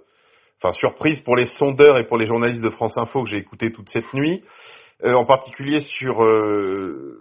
Enfin, 0.62 0.74
surprises 0.74 1.22
pour 1.22 1.36
les 1.36 1.46
sondeurs 1.58 1.98
et 1.98 2.06
pour 2.06 2.18
les 2.18 2.28
journalistes 2.28 2.64
de 2.64 2.70
France 2.70 2.98
Info 2.98 3.24
que 3.24 3.30
j'ai 3.30 3.38
écoutés 3.38 3.72
toute 3.72 3.90
cette 3.90 4.14
nuit. 4.14 4.44
Euh, 5.04 5.14
en 5.14 5.26
particulier 5.26 5.80
sur 5.80 6.24
euh, 6.24 7.20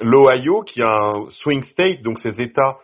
l'Ohio, 0.00 0.62
qui 0.62 0.80
a 0.80 0.88
un 0.88 1.26
swing 1.28 1.62
state, 1.64 2.00
donc 2.02 2.18
ces 2.20 2.40
États 2.40 2.78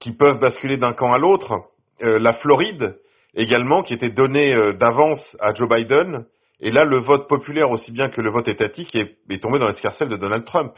qui 0.00 0.12
peuvent 0.12 0.40
basculer 0.40 0.76
d'un 0.76 0.92
camp 0.92 1.12
à 1.12 1.18
l'autre. 1.18 1.60
Euh, 2.02 2.18
la 2.18 2.32
Floride 2.34 2.96
également, 3.34 3.82
qui 3.82 3.94
était 3.94 4.10
donnée 4.10 4.54
euh, 4.54 4.72
d'avance 4.72 5.36
à 5.40 5.52
Joe 5.54 5.68
Biden. 5.68 6.24
Et 6.60 6.70
là, 6.70 6.84
le 6.84 6.98
vote 6.98 7.28
populaire, 7.28 7.70
aussi 7.70 7.92
bien 7.92 8.08
que 8.08 8.20
le 8.20 8.30
vote 8.30 8.48
étatique, 8.48 8.94
est, 8.94 9.16
est 9.30 9.42
tombé 9.42 9.58
dans 9.58 9.68
l'escarcelle 9.68 10.08
de 10.08 10.16
Donald 10.16 10.44
Trump. 10.44 10.72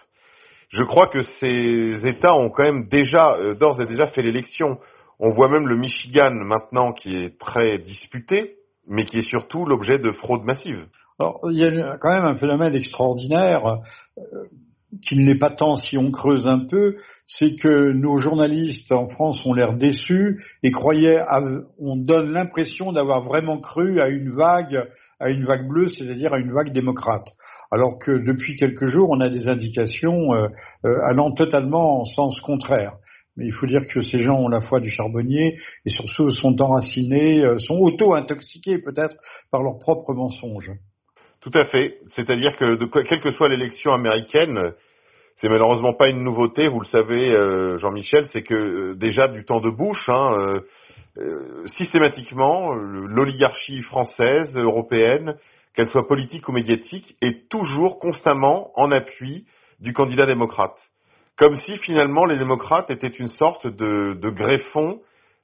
Je 0.69 0.83
crois 0.83 1.07
que 1.07 1.23
ces 1.41 2.07
États 2.07 2.35
ont 2.35 2.51
quand 2.51 2.65
même 2.65 2.89
déjà, 2.89 3.35
euh, 3.35 3.55
d'ores 3.55 3.81
et 3.81 3.87
déjà 3.87 4.07
fait 4.09 4.23
l'élection. 4.23 4.79
On 5.19 5.31
voit 5.31 5.49
même 5.49 5.69
le 5.69 5.77
Michigan 5.77 6.33
maintenant 6.33 6.93
qui 6.93 7.17
est 7.17 7.39
très 7.39 7.79
disputé, 7.79 8.57
mais 8.89 9.05
qui 9.05 9.19
est 9.19 9.29
surtout 9.29 9.65
l'objet 9.65 9.99
de 9.99 10.11
fraude 10.11 10.43
massive. 10.43 10.87
Alors, 11.21 11.41
il 11.51 11.59
y 11.59 11.65
a 11.65 11.97
quand 11.99 12.09
même 12.09 12.25
un 12.25 12.37
phénomène 12.37 12.75
extraordinaire 12.75 13.63
qu'il 15.01 15.25
n'est 15.25 15.39
pas 15.39 15.51
tant 15.51 15.75
si 15.75 15.97
on 15.97 16.11
creuse 16.11 16.47
un 16.47 16.59
peu, 16.59 16.97
c'est 17.27 17.57
que 17.57 17.93
nos 17.93 18.19
journalistes 18.19 18.93
en 18.93 19.09
France 19.09 19.45
ont 19.47 19.55
l'air 19.55 19.75
déçus 19.75 20.39
et 20.63 20.71
croyaient, 20.71 21.19
à, 21.19 21.41
on 21.79 21.97
donne 21.97 22.33
l'impression 22.33 22.93
d'avoir 22.93 23.23
vraiment 23.23 23.59
cru 23.59 24.01
à 24.01 24.09
une 24.09 24.35
vague, 24.35 24.87
à 25.19 25.31
une 25.31 25.45
vague 25.47 25.67
bleue, 25.67 25.89
c'est-à-dire 25.89 26.35
à 26.35 26.39
une 26.39 26.53
vague 26.53 26.73
démocrate. 26.73 27.29
Alors 27.71 27.99
que 27.99 28.11
depuis 28.11 28.55
quelques 28.57 28.85
jours, 28.85 29.09
on 29.11 29.21
a 29.21 29.31
des 29.31 29.49
indications 29.49 30.35
euh, 30.35 30.49
euh, 30.85 30.99
allant 31.05 31.33
totalement 31.33 32.01
en 32.01 32.05
sens 32.05 32.39
contraire. 32.41 32.97
Mais 33.37 33.47
il 33.47 33.53
faut 33.53 33.67
dire 33.67 33.87
que 33.87 34.03
ces 34.03 34.19
gens 34.19 34.39
ont 34.39 34.49
la 34.49 34.61
foi 34.61 34.81
du 34.81 34.91
charbonnier 34.91 35.57
et 35.87 35.91
surtout 35.91 36.31
sont 36.31 36.61
enracinés, 36.61 37.43
euh, 37.43 37.57
sont 37.59 37.77
auto-intoxiqués 37.77 38.79
peut-être 38.79 39.17
par 39.51 39.63
leurs 39.63 39.79
propres 39.79 40.13
mensonges. 40.13 40.71
Tout 41.43 41.51
à 41.55 41.65
fait. 41.65 41.99
C'est-à-dire 42.11 42.57
que 42.57 42.77
de, 42.77 42.87
quelle 43.03 43.21
que 43.21 43.33
soit 43.33 43.49
l'élection 43.49 43.93
américaine, 43.93 44.73
c'est 45.37 45.49
malheureusement 45.49 45.93
pas 45.93 46.09
une 46.09 46.23
nouveauté, 46.23 46.69
vous 46.69 46.79
le 46.79 46.87
savez, 46.87 47.35
euh, 47.35 47.79
Jean-Michel, 47.79 48.27
c'est 48.29 48.45
que 48.45 48.55
euh, 48.55 48.95
déjà 48.95 49.27
du 49.27 49.45
temps 49.45 49.61
de 49.61 49.69
Bush, 49.69 50.09
hein, 50.09 50.61
euh, 51.19 51.67
systématiquement, 51.77 52.73
l'oligarchie 52.75 53.83
française, 53.83 54.57
européenne, 54.57 55.35
qu'elle 55.75 55.89
soit 55.89 56.07
politique 56.07 56.49
ou 56.49 56.53
médiatique, 56.53 57.17
est 57.21 57.49
toujours 57.49 57.99
constamment 57.99 58.71
en 58.77 58.93
appui 58.93 59.45
du 59.81 59.93
candidat 59.93 60.27
démocrate. 60.27 60.79
Comme 61.37 61.57
si 61.57 61.77
finalement 61.79 62.25
les 62.25 62.39
démocrates 62.39 62.91
étaient 62.91 63.09
une 63.09 63.29
sorte 63.29 63.67
de 63.67 64.31
greffon 64.31 65.01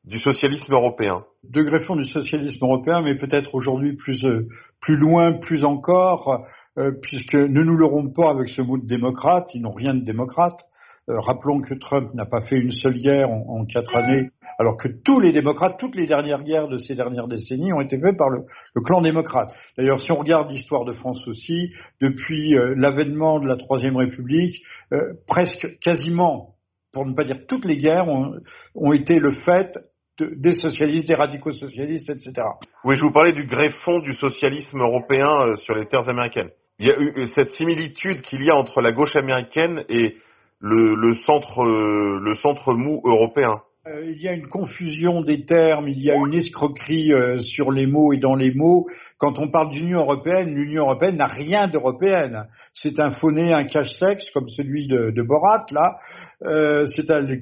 du 0.08 0.18
socialisme 0.18 0.72
européen. 0.72 1.24
De 1.44 1.62
greffon 1.62 1.96
du 1.96 2.04
socialisme 2.04 2.64
européen, 2.64 3.02
mais 3.02 3.16
peut-être 3.16 3.54
aujourd'hui 3.54 3.94
plus, 3.96 4.24
euh, 4.24 4.48
plus 4.80 4.96
loin, 4.96 5.34
plus 5.34 5.64
encore, 5.64 6.44
euh, 6.78 6.92
puisque 7.02 7.34
ne 7.34 7.62
nous 7.62 7.76
l'aurons 7.76 8.08
pas 8.10 8.30
avec 8.30 8.48
ce 8.48 8.62
mot 8.62 8.78
de 8.78 8.86
démocrate, 8.86 9.48
ils 9.54 9.62
n'ont 9.62 9.72
rien 9.72 9.94
de 9.94 10.04
démocrate. 10.04 10.64
Euh, 11.08 11.20
rappelons 11.20 11.62
que 11.62 11.74
Trump 11.74 12.12
n'a 12.12 12.26
pas 12.26 12.42
fait 12.42 12.58
une 12.58 12.70
seule 12.70 12.98
guerre 12.98 13.30
en, 13.30 13.64
quatre 13.64 13.96
années, 13.96 14.30
alors 14.58 14.76
que 14.76 14.88
tous 14.88 15.20
les 15.20 15.32
démocrates, 15.32 15.78
toutes 15.78 15.96
les 15.96 16.06
dernières 16.06 16.42
guerres 16.42 16.68
de 16.68 16.76
ces 16.76 16.94
dernières 16.94 17.28
décennies 17.28 17.72
ont 17.72 17.80
été 17.80 17.98
faites 17.98 18.18
par 18.18 18.28
le, 18.28 18.44
clan 18.84 19.00
démocrate. 19.00 19.54
D'ailleurs, 19.78 20.00
si 20.00 20.12
on 20.12 20.18
regarde 20.18 20.50
l'histoire 20.50 20.84
de 20.84 20.92
France 20.92 21.26
aussi, 21.26 21.70
depuis 22.02 22.56
euh, 22.56 22.74
l'avènement 22.76 23.40
de 23.40 23.46
la 23.46 23.56
Troisième 23.56 23.96
République, 23.96 24.62
euh, 24.92 25.14
presque 25.26 25.78
quasiment, 25.78 26.56
pour 26.92 27.06
ne 27.06 27.14
pas 27.14 27.24
dire 27.24 27.46
toutes 27.48 27.64
les 27.64 27.78
guerres, 27.78 28.08
ont, 28.74 28.92
été 28.92 29.18
le 29.18 29.32
fait 29.32 29.78
des 30.20 30.52
socialistes, 30.52 31.08
des 31.08 31.14
radicaux 31.14 31.52
socialistes, 31.52 32.10
etc. 32.10 32.46
Oui, 32.84 32.96
je 32.96 33.02
vous 33.02 33.12
parlais 33.12 33.32
du 33.32 33.44
greffon 33.44 34.00
du 34.00 34.14
socialisme 34.14 34.80
européen 34.80 35.56
sur 35.56 35.74
les 35.74 35.86
terres 35.86 36.08
américaines. 36.08 36.50
Il 36.78 36.86
y 36.86 36.90
a 36.90 36.98
eu 36.98 37.26
cette 37.34 37.50
similitude 37.50 38.22
qu'il 38.22 38.44
y 38.44 38.50
a 38.50 38.56
entre 38.56 38.80
la 38.80 38.92
gauche 38.92 39.16
américaine 39.16 39.84
et 39.88 40.16
le, 40.60 40.94
le 40.94 41.14
centre, 41.16 41.62
euh, 41.62 42.20
le 42.20 42.34
centre 42.36 42.72
mou 42.74 43.00
européen. 43.04 43.60
Euh, 43.88 44.10
il 44.10 44.20
y 44.20 44.28
a 44.28 44.32
une 44.32 44.48
confusion 44.48 45.22
des 45.22 45.44
termes, 45.44 45.88
il 45.88 46.02
y 46.02 46.10
a 46.10 46.14
une 46.14 46.34
escroquerie 46.34 47.12
euh, 47.12 47.38
sur 47.38 47.70
les 47.70 47.86
mots 47.86 48.12
et 48.12 48.18
dans 48.18 48.34
les 48.34 48.52
mots. 48.52 48.86
Quand 49.18 49.38
on 49.38 49.50
parle 49.50 49.70
d'Union 49.70 50.00
européenne, 50.00 50.54
l'Union 50.54 50.84
européenne 50.84 51.16
n'a 51.16 51.26
rien 51.26 51.68
d'européenne. 51.68 52.46
C'est 52.72 53.00
un 53.00 53.12
phoné, 53.12 53.52
un 53.52 53.64
cache-sexe 53.64 54.30
comme 54.30 54.48
celui 54.48 54.88
de, 54.88 55.22
Borat 55.22 55.66
là. 55.70 55.96
Euh, 56.42 56.86
c'est 56.86 57.08
le 57.08 57.36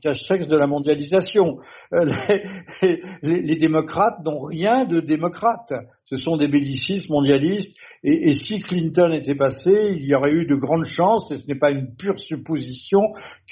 cache-sexe 0.00 0.46
de 0.46 0.56
la 0.56 0.66
mondialisation. 0.66 1.58
les, 1.92 3.00
les, 3.22 3.42
les 3.42 3.56
démocrates 3.56 4.24
n'ont 4.24 4.38
rien 4.38 4.84
de 4.84 5.00
démocrate 5.00 5.72
ce 6.08 6.16
sont 6.16 6.36
des 6.36 6.48
bellicistes 6.48 7.10
mondialistes. 7.10 7.76
Et, 8.02 8.32
si 8.32 8.60
Clinton 8.60 9.12
était 9.12 9.34
passé, 9.34 9.94
il 9.96 10.06
y 10.06 10.14
aurait 10.14 10.32
eu 10.32 10.46
de 10.46 10.54
grandes 10.54 10.84
chances, 10.84 11.30
et 11.30 11.36
ce 11.36 11.46
n'est 11.46 11.58
pas 11.58 11.70
une 11.70 11.94
pure 11.96 12.18
supposition, 12.18 13.00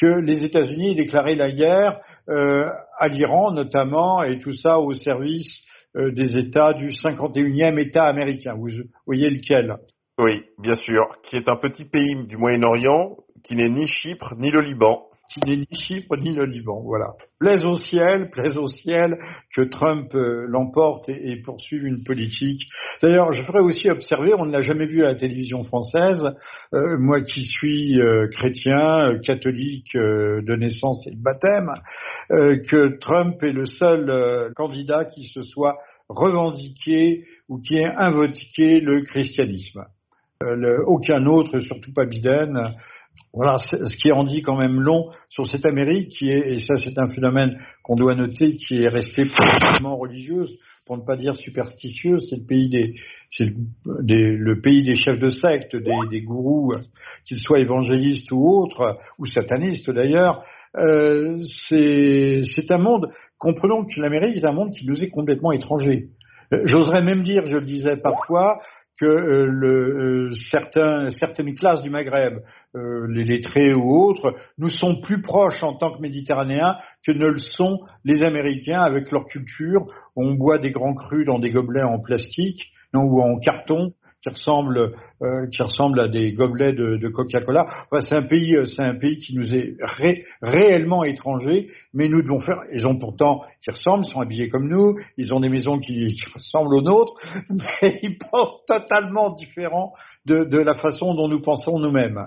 que 0.00 0.20
les 0.20 0.44
États-Unis 0.44 0.92
aient 0.92 1.02
déclaré 1.02 1.34
la 1.34 1.50
guerre 1.50 2.00
euh, 2.28 2.64
à 2.98 3.08
l'Iran 3.08 3.52
notamment, 3.52 4.22
et 4.22 4.38
tout 4.38 4.52
ça 4.52 4.78
au 4.78 4.92
service 4.94 5.62
euh, 5.96 6.12
des 6.12 6.36
États 6.38 6.72
du 6.72 6.88
51e 6.88 7.78
État 7.78 8.04
américain. 8.04 8.54
Vous 8.54 8.68
voyez 9.04 9.28
lequel? 9.28 9.76
Oui, 10.18 10.44
bien 10.58 10.76
sûr, 10.76 11.02
qui 11.24 11.36
est 11.36 11.48
un 11.50 11.56
petit 11.56 11.84
pays 11.84 12.16
du 12.26 12.38
Moyen-Orient 12.38 13.16
qui 13.44 13.54
n'est 13.54 13.68
ni 13.68 13.86
Chypre 13.86 14.34
ni 14.38 14.50
le 14.50 14.60
Liban 14.60 15.06
qui 15.28 15.40
n'est 15.46 15.56
ni 15.56 15.68
Chypre 15.72 16.16
ni 16.16 16.34
le 16.34 16.44
Liban. 16.44 16.80
Voilà. 16.82 17.14
Plaise 17.38 17.64
au 17.64 17.74
ciel, 17.74 18.30
plaise 18.30 18.56
au 18.56 18.66
ciel 18.66 19.18
que 19.54 19.62
Trump 19.62 20.14
euh, 20.14 20.46
l'emporte 20.48 21.08
et, 21.08 21.36
poursuive 21.42 21.84
une 21.84 22.02
politique. 22.02 22.62
D'ailleurs, 23.02 23.32
je 23.32 23.42
ferais 23.42 23.60
aussi 23.60 23.90
observer, 23.90 24.32
on 24.38 24.46
ne 24.46 24.52
l'a 24.52 24.62
jamais 24.62 24.86
vu 24.86 25.04
à 25.04 25.08
la 25.08 25.14
télévision 25.14 25.62
française, 25.64 26.24
euh, 26.74 26.96
moi 26.98 27.20
qui 27.20 27.44
suis 27.44 28.00
euh, 28.00 28.28
chrétien, 28.28 29.18
catholique 29.22 29.94
de 29.94 30.56
naissance 30.56 31.06
et 31.06 31.10
de 31.10 31.22
baptême, 31.22 31.70
que 32.28 32.98
Trump 32.98 33.42
est 33.42 33.52
le 33.52 33.64
seul 33.64 34.52
candidat 34.54 35.04
qui 35.04 35.26
se 35.26 35.42
soit 35.42 35.78
revendiqué 36.08 37.24
ou 37.48 37.58
qui 37.60 37.76
ait 37.76 37.92
invoqué 37.96 38.80
le 38.80 39.02
christianisme. 39.02 39.84
aucun 40.86 41.26
autre, 41.26 41.60
surtout 41.60 41.92
pas 41.92 42.04
Biden, 42.04 42.62
voilà 43.32 43.58
ce 43.58 43.96
qui 43.96 44.12
en 44.12 44.24
dit 44.24 44.42
quand 44.42 44.56
même 44.56 44.80
long 44.80 45.10
sur 45.28 45.46
cette 45.46 45.66
Amérique 45.66 46.08
qui 46.08 46.30
est, 46.30 46.54
et 46.54 46.58
ça 46.58 46.78
c'est 46.78 46.98
un 46.98 47.08
phénomène 47.08 47.58
qu'on 47.82 47.94
doit 47.94 48.14
noter, 48.14 48.56
qui 48.56 48.82
est 48.82 48.88
restée 48.88 49.26
profondément 49.26 49.96
religieuse, 49.96 50.56
pour 50.86 50.96
ne 50.96 51.02
pas 51.02 51.16
dire 51.16 51.36
superstitieuse. 51.36 52.28
C'est 52.30 52.36
le 52.36 52.46
pays 52.46 52.68
des, 52.68 52.94
c'est 53.28 53.52
le, 53.84 54.60
pays 54.60 54.82
des 54.82 54.94
chefs 54.94 55.18
de 55.18 55.30
secte, 55.30 55.76
des, 55.76 55.92
des 56.10 56.22
gourous, 56.22 56.72
qu'ils 57.26 57.38
soient 57.38 57.58
évangélistes 57.58 58.30
ou 58.30 58.46
autres, 58.48 58.96
ou 59.18 59.26
satanistes 59.26 59.90
d'ailleurs. 59.90 60.42
Euh, 60.76 61.36
c'est, 61.44 62.42
c'est 62.44 62.70
un 62.70 62.78
monde. 62.78 63.08
Comprenons 63.38 63.84
que 63.84 64.00
l'Amérique 64.00 64.36
est 64.36 64.46
un 64.46 64.52
monde 64.52 64.70
qui 64.72 64.86
nous 64.86 65.02
est 65.02 65.08
complètement 65.08 65.52
étranger. 65.52 66.10
Euh, 66.52 66.62
j'oserais 66.64 67.02
même 67.02 67.22
dire, 67.22 67.44
je 67.46 67.56
le 67.56 67.66
disais 67.66 67.96
parfois, 67.96 68.60
que 68.98 69.04
euh, 69.04 69.46
le, 69.46 70.28
euh, 70.28 71.10
certaines 71.10 71.54
classes 71.54 71.82
du 71.82 71.90
Maghreb, 71.90 72.38
euh, 72.74 73.06
les 73.10 73.24
lettrés 73.24 73.74
ou 73.74 73.94
autres, 73.94 74.34
nous 74.58 74.70
sont 74.70 75.00
plus 75.00 75.20
proches 75.20 75.62
en 75.62 75.74
tant 75.74 75.92
que 75.94 76.00
Méditerranéens 76.00 76.76
que 77.06 77.12
ne 77.12 77.26
le 77.26 77.38
sont 77.38 77.80
les 78.04 78.24
Américains 78.24 78.80
avec 78.80 79.10
leur 79.10 79.26
culture. 79.26 79.86
On 80.16 80.34
boit 80.34 80.58
des 80.58 80.70
grands 80.70 80.94
crus 80.94 81.26
dans 81.26 81.38
des 81.38 81.50
gobelets 81.50 81.82
en 81.82 81.98
plastique 81.98 82.72
ou 82.94 83.20
en 83.20 83.38
carton 83.38 83.92
qui 84.26 84.34
ressemble 84.34 84.92
euh, 85.22 85.46
qui 85.52 85.62
ressemble 85.62 86.00
à 86.00 86.08
des 86.08 86.32
gobelets 86.32 86.72
de, 86.72 87.08
Coca-Cola. 87.08 87.66
Enfin, 87.90 88.00
c'est 88.00 88.14
un 88.14 88.22
pays, 88.22 88.56
euh, 88.56 88.64
c'est 88.64 88.82
un 88.82 88.96
pays 88.96 89.18
qui 89.18 89.36
nous 89.36 89.54
est 89.54 89.76
réellement 90.42 91.04
étranger, 91.04 91.68
mais 91.94 92.08
nous 92.08 92.22
devons 92.22 92.40
faire. 92.40 92.58
Ils 92.72 92.86
ont 92.86 92.98
pourtant, 92.98 93.42
qui 93.62 93.70
ressemblent, 93.70 94.04
sont 94.04 94.20
habillés 94.20 94.48
comme 94.48 94.68
nous, 94.68 94.96
ils 95.16 95.32
ont 95.32 95.40
des 95.40 95.48
maisons 95.48 95.78
qui, 95.78 96.18
ressemblent 96.34 96.74
aux 96.74 96.82
nôtres, 96.82 97.14
mais 97.50 97.98
ils 98.02 98.18
pensent 98.18 98.64
totalement 98.66 99.30
différent 99.30 99.92
de, 100.24 100.58
la 100.58 100.74
façon 100.74 101.14
dont 101.14 101.28
nous 101.28 101.40
pensons 101.40 101.78
nous-mêmes. 101.78 102.26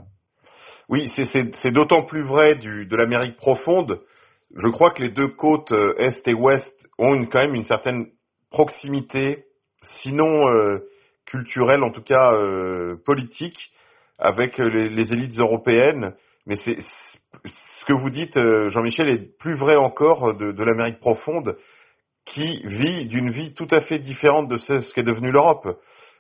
Oui, 0.88 1.08
c'est 1.16 1.72
d'autant 1.72 2.04
plus 2.04 2.24
vrai 2.24 2.56
de 2.56 2.96
l'Amérique 2.96 3.36
profonde. 3.36 4.00
Je 4.56 4.68
crois 4.70 4.92
que 4.92 5.02
les 5.02 5.12
deux 5.12 5.28
côtes 5.28 5.72
euh, 5.72 5.94
est 5.98 6.28
et 6.28 6.34
ouest 6.34 6.74
ont 6.98 7.26
quand 7.26 7.40
même 7.40 7.56
une 7.56 7.66
certaine 7.66 8.08
proximité, 8.50 9.44
sinon 10.02 10.48
culturelle, 11.30 11.84
en 11.84 11.92
tout 11.92 12.04
cas 12.04 12.34
euh, 12.34 12.96
politique, 13.06 13.58
avec 14.18 14.58
les, 14.58 14.90
les, 14.90 15.14
élites 15.14 15.38
européennes. 15.40 16.14
Mais 16.46 16.58
c'est 16.58 16.78
ce 17.46 17.86
que 17.86 17.94
vous 17.94 18.10
dites, 18.10 18.38
euh, 18.38 18.70
Jean-Michel, 18.70 19.10
est 19.10 19.38
plus 19.38 19.56
vrai 19.56 19.76
encore 19.76 20.36
de, 20.36 20.52
de 20.52 20.64
l'Amérique 20.64 21.00
profonde, 21.00 21.56
qui 22.26 22.62
vit 22.66 23.08
d'une 23.08 23.32
vie 23.32 23.54
tout 23.54 23.68
à 23.72 23.82
fait 23.82 24.00
différente 24.00 24.50
de 24.50 24.58
ce, 24.58 24.94
qu'est 24.94 25.04
devenu 25.04 25.32
l'Europe. 25.32 25.68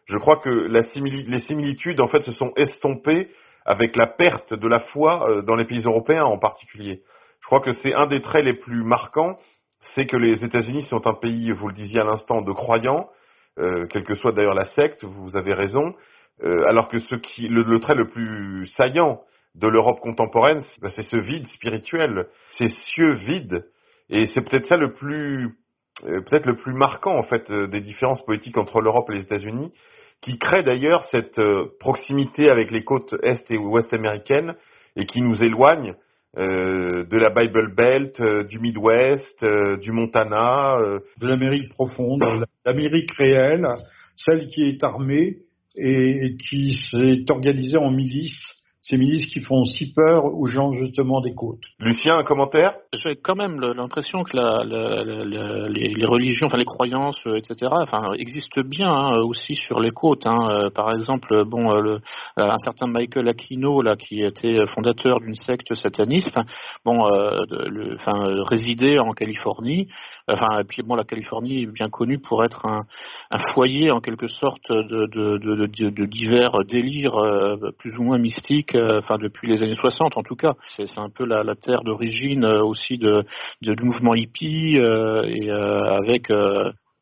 Je 0.08 0.18
crois 0.18 0.38
que 0.38 0.50
la 0.50 0.82
les 0.82 1.40
similitudes, 1.40 2.02
en 2.02 2.08
fait, 2.08 2.22
se 2.22 2.32
sont 2.32 2.54
estompées 2.56 3.30
avec 3.66 3.96
la 3.96 4.08
perte 4.08 4.54
de 4.54 4.68
la 4.68 4.80
foi 4.80 5.30
euh, 5.30 5.42
dans 5.42 5.56
les 5.56 5.66
pays 5.66 5.84
européens 5.86 6.24
en 6.24 6.40
particulier. 6.40 7.02
Je 7.42 7.46
crois 7.46 7.62
que 7.62 7.74
c'est 7.74 7.94
un 7.94 8.08
des 8.08 8.22
traits 8.22 8.46
les 8.46 8.54
plus 8.54 8.84
marquants, 8.84 9.38
c'est 9.96 10.06
que 10.06 10.18
les 10.18 10.44
États-Unis 10.44 10.84
sont 10.84 11.08
un 11.08 11.14
pays, 11.14 11.52
vous 11.52 11.68
le 11.68 11.74
disiez 11.74 12.00
à 12.00 12.04
l'instant, 12.04 12.42
de 12.42 12.52
croyants, 12.52 13.10
euh, 13.60 13.86
quelle 13.88 14.04
que 14.04 14.16
soit 14.16 14.32
d'ailleurs 14.32 14.54
la 14.54 14.66
secte, 14.66 15.04
vous 15.04 15.36
avez 15.38 15.54
raison, 15.54 15.94
euh, 16.44 16.66
alors 16.68 16.88
que 16.90 17.00
ce 17.00 17.16
qui, 17.16 17.48
le, 17.48 17.80
trait 17.80 17.96
le 17.96 18.08
plus 18.08 18.66
saillant 18.68 19.22
de 19.56 19.68
l'Europe 19.68 20.00
contemporaine, 20.00 20.62
bah, 20.82 20.90
c'est 20.96 21.04
ce 21.04 21.18
vide 21.18 21.46
spirituel, 21.48 22.28
ces 22.52 22.70
cieux 22.70 23.14
vides, 23.14 23.66
et 24.10 24.26
c'est 24.28 24.42
peut-être 24.42 24.66
ça 24.66 24.78
le 24.78 24.94
plus, 24.94 25.58
euh, 26.06 26.22
peut-être 26.22 26.46
le 26.46 26.56
plus 26.56 26.74
marquant 26.74 27.18
en 27.18 27.24
fait 27.24 27.52
des 27.52 27.82
différences 27.82 28.24
politiques 28.26 28.58
entre 28.58 28.82
l'Europe 28.82 29.10
et 29.10 29.16
les 29.16 29.24
États-Unis, 29.24 29.74
qui 30.22 30.38
crée 30.38 30.64
d'ailleurs 30.64 31.04
cette 31.06 31.40
proximité 31.80 32.50
avec 32.50 32.72
les 32.72 32.84
côtes 32.84 33.16
est 33.24 33.50
et 33.52 33.58
ouest 33.58 33.94
américaines 33.94 34.54
et 34.98 35.06
qui 35.06 35.22
nous 35.22 35.42
éloigne 35.44 35.96
euh, 36.38 37.06
de 37.06 37.18
la 37.18 37.32
Bible 37.32 37.74
Belt, 37.76 38.20
euh, 38.20 38.44
du 38.44 38.60
Midwest, 38.60 39.44
euh, 39.44 39.78
du 39.78 39.92
Montana. 39.92 40.78
De 41.18 41.28
l'Amérique 41.28 41.70
profonde, 41.70 42.24
l'Amérique 42.66 43.12
réelle, 43.14 43.66
celle 44.16 44.48
qui 44.48 44.64
est 44.64 44.84
armée 44.84 45.38
et 45.76 46.36
qui 46.38 46.74
s'est 46.74 47.26
organisée 47.30 47.78
en 47.78 47.90
milices 47.92 48.59
ces 48.90 48.98
milices 48.98 49.28
qui 49.28 49.42
font 49.42 49.64
si 49.66 49.94
peur 49.94 50.26
aux 50.26 50.48
gens 50.48 50.72
justement 50.74 51.22
des 51.22 51.36
côtes. 51.36 51.64
Lucien, 51.80 52.18
un 52.18 52.24
commentaire? 52.24 52.74
J'ai 52.92 53.16
quand 53.16 53.36
même 53.36 53.60
l'impression 53.60 54.24
que 54.24 54.36
la, 54.36 54.64
la, 54.64 55.04
les, 55.70 56.06
religions, 56.08 56.48
enfin 56.48 56.58
les 56.58 56.66
croyances, 56.66 57.22
euh, 57.28 57.36
etc., 57.36 57.72
enfin, 57.72 58.14
existent 58.18 58.62
bien 58.66 58.90
hein, 58.90 59.20
aussi 59.24 59.54
sur 59.54 59.80
les 59.80 59.92
côtes. 59.92 60.26
Hein. 60.26 60.50
Euh, 60.50 60.70
par 60.72 60.92
exemple, 60.96 61.44
bon, 61.46 61.72
euh, 61.72 61.82
le, 61.82 62.00
un 62.38 62.58
certain 62.58 62.88
Michael 62.88 63.28
Aquino, 63.28 63.84
là, 63.84 63.96
qui 63.96 64.22
était 64.24 64.66
fondateur 64.66 65.20
d'une 65.20 65.36
secte 65.36 65.76
sataniste, 65.76 66.40
bon, 66.84 67.08
le, 67.08 67.96
enfin, 67.96 68.24
résidait 68.50 68.98
en 68.98 69.12
Californie. 69.12 69.88
Enfin, 70.28 70.60
et 70.60 70.64
puis 70.64 70.82
bon, 70.82 70.96
la 70.96 71.04
Californie 71.04 71.64
est 71.64 71.72
bien 71.72 71.90
connue 71.90 72.20
pour 72.20 72.44
être 72.44 72.66
un, 72.66 72.86
un 73.30 73.40
foyer 73.54 73.92
en 73.92 74.00
quelque 74.00 74.28
sorte 74.28 74.72
de, 74.72 75.06
de, 75.06 75.38
de, 75.38 75.90
de 75.90 76.06
divers 76.06 76.52
délires 76.68 77.18
plus 77.78 77.98
ou 77.98 78.04
moins 78.04 78.18
mystiques 78.18 78.79
enfin 78.98 79.18
depuis 79.18 79.48
les 79.48 79.64
années 79.64 79.76
60 79.76 80.18
en 80.18 80.24
tout 80.24 80.36
cas. 80.36 80.54
C'est 80.78 80.98
un 80.98 81.10
peu 81.10 81.26
la, 81.26 81.44
terre 81.56 81.82
d'origine 81.84 82.44
euh, 82.46 82.64
aussi 82.64 82.98
de, 82.98 83.24
du 83.62 83.84
mouvement 83.84 84.16
hippie 84.16 84.80
euh, 84.80 85.22
et 85.26 85.50
avec. 85.52 86.30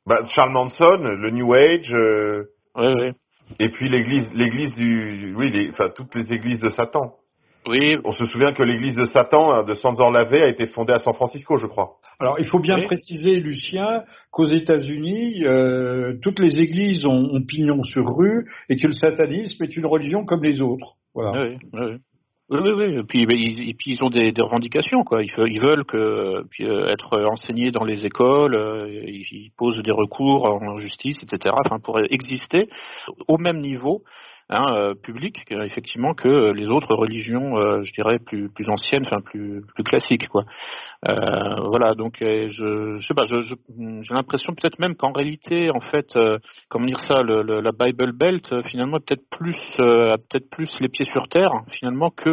Bah, 0.06 0.24
Charles 0.30 0.52
Manson, 0.52 1.00
le 1.00 1.32
New 1.32 1.54
Age. 1.54 1.94
Oui, 2.76 2.94
oui. 2.96 3.12
Et 3.60 3.70
puis 3.70 3.90
l'église, 3.90 4.30
l'église 4.34 4.74
du, 4.76 5.34
oui, 5.38 5.50
les, 5.52 5.70
enfin 5.72 5.90
toutes 5.96 6.14
les 6.16 6.34
églises 6.34 6.60
de 6.60 6.70
Satan. 6.70 7.14
Oui, 7.68 7.98
On 8.06 8.14
se 8.14 8.26
souvient 8.26 8.54
que 8.54 8.64
l'église 8.64 8.96
de 8.96 9.06
Satan 9.06 9.52
hein, 9.52 9.64
de 9.64 9.76
San 9.76 9.94
Orlave 10.00 10.34
a 10.34 10.48
été 10.48 10.68
fondée 10.68 10.94
à 10.94 11.00
San 11.00 11.14
Francisco, 11.14 11.58
je 11.58 11.68
crois. 11.68 11.98
Alors, 12.20 12.40
il 12.40 12.46
faut 12.46 12.60
bien 12.60 12.78
Oui. 12.78 12.86
préciser, 12.86 13.36
Lucien, 13.36 14.04
qu'aux 14.32 14.46
États-Unis, 14.46 15.46
euh, 15.46 16.14
toutes 16.22 16.40
les 16.40 16.62
églises 16.62 17.06
ont, 17.06 17.30
ont 17.32 17.44
pignon 17.44 17.84
sur 17.84 18.06
rue 18.06 18.46
et 18.70 18.78
que 18.78 18.88
le 18.88 18.94
satanisme 18.94 19.64
est 19.64 19.76
une 19.76 19.86
religion 19.86 20.24
comme 20.24 20.44
les 20.44 20.62
autres. 20.62 20.96
Oui, 21.18 21.58
oui. 21.74 21.90
oui. 22.80 22.98
Et 23.00 23.74
puis, 23.74 23.92
ils, 23.92 24.04
ont 24.04 24.10
des, 24.10 24.32
revendications, 24.40 25.04
quoi. 25.04 25.22
Ils, 25.22 25.60
veulent- 25.60 25.84
que 25.84 26.44
puis, 26.50 26.66
euh, 26.66 26.88
être 26.88 27.20
enseignés 27.30 27.72
dans 27.72 27.84
les 27.84 28.06
écoles. 28.06 28.56
euh, 28.56 28.88
ils 29.06 29.52
posent 29.58 29.82
des 29.82 29.92
recours 29.92 30.46
en 30.46 30.78
justice, 30.78 31.18
etc. 31.24 31.56
Enfin, 31.66 31.80
pour 31.80 32.00
exister 32.00 32.70
au 33.28 33.38
même 33.38 33.60
niveau 33.60 34.04
hein, 34.50 34.66
euh, 34.76 34.94
public, 34.96 35.44
effectivement, 35.52 36.14
que 36.14 36.52
les 36.52 36.68
autres 36.68 36.94
religions, 36.96 37.58
euh, 37.58 37.82
je 37.84 37.92
dirais, 37.94 38.20
plus 38.20 38.50
plus 38.50 38.70
anciennes, 38.70 39.04
enfin 39.06 39.22
plus 39.22 39.62
plus 39.76 39.84
classiques, 39.84 40.28
quoi. 40.30 40.44
Euh, 41.08 41.14
voilà. 41.70 41.94
Donc, 41.94 42.18
je, 42.22 42.98
je 43.00 43.06
sais 43.08 43.14
pas. 43.14 43.24
je- 43.26 43.42
je- 43.42 43.56
J'ai 44.02 44.14
l'impression 44.14 44.54
peut-être 44.54 44.80
même 44.80 44.96
qu'en 44.96 45.12
réalité, 45.12 45.70
en 45.72 45.80
fait, 45.82 46.08
comment 46.70 46.86
dire 46.86 47.00
ça, 47.00 47.22
le, 47.22 47.42
le- 47.44 47.62
la 47.62 47.72
Bible 47.72 48.12
Belt 48.14 48.62
finalement 48.66 48.98
peut-être 49.00 49.24
plus 49.30 49.56
a 49.80 50.18
peut-être 50.18 50.50
plus 50.50 50.70
les 50.82 50.90
pieds 50.90 51.06
sur 51.06 51.28
terre 51.28 51.52
finalement 51.70 52.10
que 52.10 52.32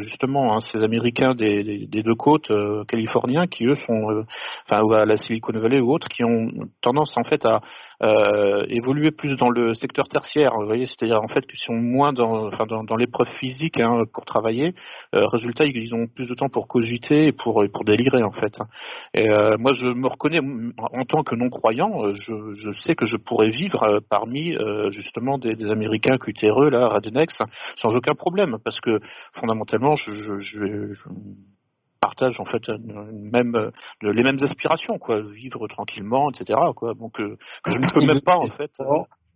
justement 0.00 0.54
hein, 0.54 0.60
ces 0.60 0.82
Américains 0.84 1.34
des, 1.34 1.62
des- 1.64 1.86
des 1.86 2.02
deux 2.02 2.14
côtes 2.14 2.50
californiens 2.88 3.46
qui 3.46 3.66
eux 3.66 3.74
sont 3.74 4.24
enfin 4.68 4.82
ou 4.82 4.92
à 4.94 5.04
la 5.04 5.16
Silicon 5.16 5.52
Valley 5.58 5.80
ou 5.80 5.92
autres 5.92 6.08
qui 6.08 6.24
ont 6.24 6.48
tendance 6.80 7.16
en 7.16 7.22
fait 7.24 7.44
à 7.46 7.60
euh, 8.02 8.64
évoluer 8.68 9.10
plus 9.10 9.34
dans 9.34 9.50
le 9.50 9.74
secteur 9.74 10.06
tertiaire. 10.08 10.52
Vous 10.58 10.66
voyez, 10.66 10.86
c'est-à-dire 10.86 11.20
en 11.22 11.28
fait 11.28 11.46
qu'ils 11.46 11.58
sont 11.58 11.74
moins 11.74 12.12
dans 12.12 12.46
enfin 12.46 12.66
dans, 12.66 12.84
dans 12.84 12.96
l'épreuve 12.96 13.28
physique 13.28 13.80
hein, 13.80 14.02
pour 14.12 14.24
travailler. 14.24 14.74
Euh, 15.14 15.26
résultat, 15.26 15.64
ils 15.64 15.94
ont 15.94 16.06
plus 16.06 16.28
de 16.28 16.34
temps 16.34 16.48
pour 16.48 16.68
cogiter 16.68 17.26
et 17.26 17.32
pour 17.32 17.64
pour 17.72 17.84
délirer 17.84 18.22
en 18.22 18.32
fait. 18.32 18.58
Et 19.14 19.28
euh, 19.28 19.56
moi, 19.58 19.72
je 19.72 19.88
me 19.88 20.08
reconnais 20.08 20.40
en 20.78 21.04
tant 21.04 21.22
que 21.22 21.34
non-croyant, 21.34 22.02
euh, 22.04 22.12
je, 22.12 22.32
je 22.54 22.70
sais 22.82 22.94
que 22.94 23.06
je 23.06 23.16
pourrais 23.16 23.50
vivre 23.50 23.82
euh, 23.82 23.98
parmi 24.08 24.56
euh, 24.56 24.90
justement 24.90 25.38
des, 25.38 25.54
des 25.54 25.70
Américains 25.70 26.18
cutéreux, 26.18 26.70
là, 26.70 26.88
rednecks, 26.88 27.30
sans 27.76 27.94
aucun 27.94 28.14
problème, 28.14 28.56
parce 28.64 28.80
que 28.80 28.98
fondamentalement, 29.38 29.94
je, 29.94 30.12
je, 30.12 30.36
je, 30.38 30.94
je 32.06 32.08
partage 32.08 32.38
en 32.40 32.44
fait 32.44 32.68
une, 32.68 33.08
une 33.10 33.30
même, 33.30 33.54
euh, 33.56 33.70
les 34.02 34.22
mêmes 34.22 34.38
aspirations, 34.40 34.98
quoi, 34.98 35.20
vivre 35.20 35.66
tranquillement, 35.66 36.30
etc. 36.30 36.56
Quoi, 36.76 36.94
donc 36.94 37.18
euh, 37.20 37.36
je 37.66 37.78
ne 37.78 37.90
peux 37.92 38.04
même 38.06 38.20
pas 38.22 38.36
en 38.36 38.46
fait. 38.46 38.70
euh, 38.80 38.84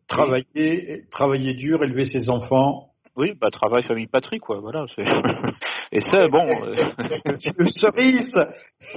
Travailler, 0.07 1.05
travailler 1.11 1.55
dur, 1.55 1.83
élever 1.85 2.05
ses 2.05 2.31
enfants. 2.31 2.91
oui, 3.17 3.33
bah 3.41 3.51
travail, 3.51 3.83
famille, 3.83 4.07
patrie, 4.07 4.39
quoi. 4.39 4.61
Voilà. 4.61 4.85
Et 5.93 6.01
c'est 6.01 6.29
bon. 6.31 6.47
Le 7.59 7.67
cerise 7.67 8.37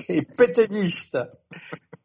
est 0.07 0.35
pétainiste. 0.37 1.17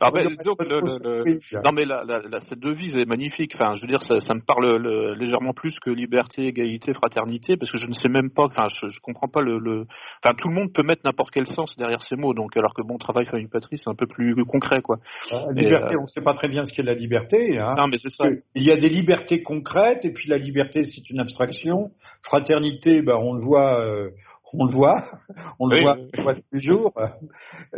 Ah 0.00 0.10
ben, 0.10 0.28
disons 0.38 0.54
que 0.54 0.64
le- 0.64 0.80
le- 0.80 1.24
le- 1.24 1.62
Non 1.64 1.72
mais 1.72 1.86
la, 1.86 2.04
la, 2.04 2.18
la- 2.18 2.40
cette 2.40 2.60
devise 2.60 2.96
est 2.98 3.06
magnifique. 3.06 3.52
Enfin, 3.54 3.72
je 3.74 3.80
veux 3.80 3.86
dire, 3.88 4.02
ça, 4.02 4.20
ça 4.20 4.34
me 4.34 4.40
parle 4.40 4.76
le- 4.76 5.14
légèrement 5.14 5.52
plus 5.54 5.78
que 5.80 5.90
liberté, 5.90 6.42
égalité, 6.46 6.92
fraternité, 6.92 7.56
parce 7.56 7.70
que 7.70 7.78
je 7.78 7.86
ne 7.86 7.94
sais 7.94 8.08
même 8.10 8.30
pas. 8.30 8.44
Enfin, 8.44 8.66
je, 8.68 8.88
je 8.88 9.00
comprends 9.00 9.28
pas 9.28 9.40
le. 9.40 9.86
Enfin, 10.22 10.34
tout 10.36 10.48
le 10.48 10.54
monde 10.54 10.72
peut 10.72 10.82
mettre 10.82 11.02
n'importe 11.04 11.30
quel 11.30 11.46
sens 11.46 11.74
derrière 11.76 12.02
ces 12.02 12.16
mots. 12.16 12.34
Donc, 12.34 12.56
alors 12.56 12.74
que 12.74 12.82
bon, 12.82 12.98
travail, 12.98 13.24
famille, 13.24 13.48
patrie, 13.48 13.78
c'est 13.78 13.90
un 13.90 13.94
peu 13.94 14.06
plus 14.06 14.34
concret, 14.44 14.82
quoi. 14.82 14.98
La 15.30 15.50
Et, 15.52 15.64
liberté, 15.64 15.94
euh, 15.94 16.00
on 16.00 16.02
ne 16.02 16.08
sait 16.08 16.20
pas 16.20 16.34
très 16.34 16.48
bien 16.48 16.64
ce 16.64 16.72
qu'est 16.72 16.82
la 16.82 16.94
liberté. 16.94 17.58
Hein. 17.58 17.74
Non, 17.78 17.86
mais 17.88 17.98
c'est 17.98 18.10
ça. 18.10 18.24
Il 18.54 18.62
y 18.62 18.70
a 18.70 18.76
des 18.76 18.88
libertés 18.90 19.42
concrètes 19.42 20.04
et 20.04 20.12
puis 20.12 20.28
la 20.28 20.38
liberté 20.38 20.84
c'est 20.84 21.08
une 21.10 21.20
abstraction. 21.20 21.90
Fraternité, 22.22 23.02
ben, 23.02 23.16
on 23.16 23.32
le 23.34 23.42
voit, 23.44 23.80
euh, 23.80 24.10
on 24.58 24.66
le 24.66 24.72
voit, 24.72 25.04
on 25.60 25.66
le 25.68 25.76
Oui, 25.76 25.82
voit, 25.82 25.96
on 25.98 26.16
le 26.16 26.22
voit 26.22 26.34
tous 26.34 26.42
les 26.52 26.60
jours. 26.62 26.92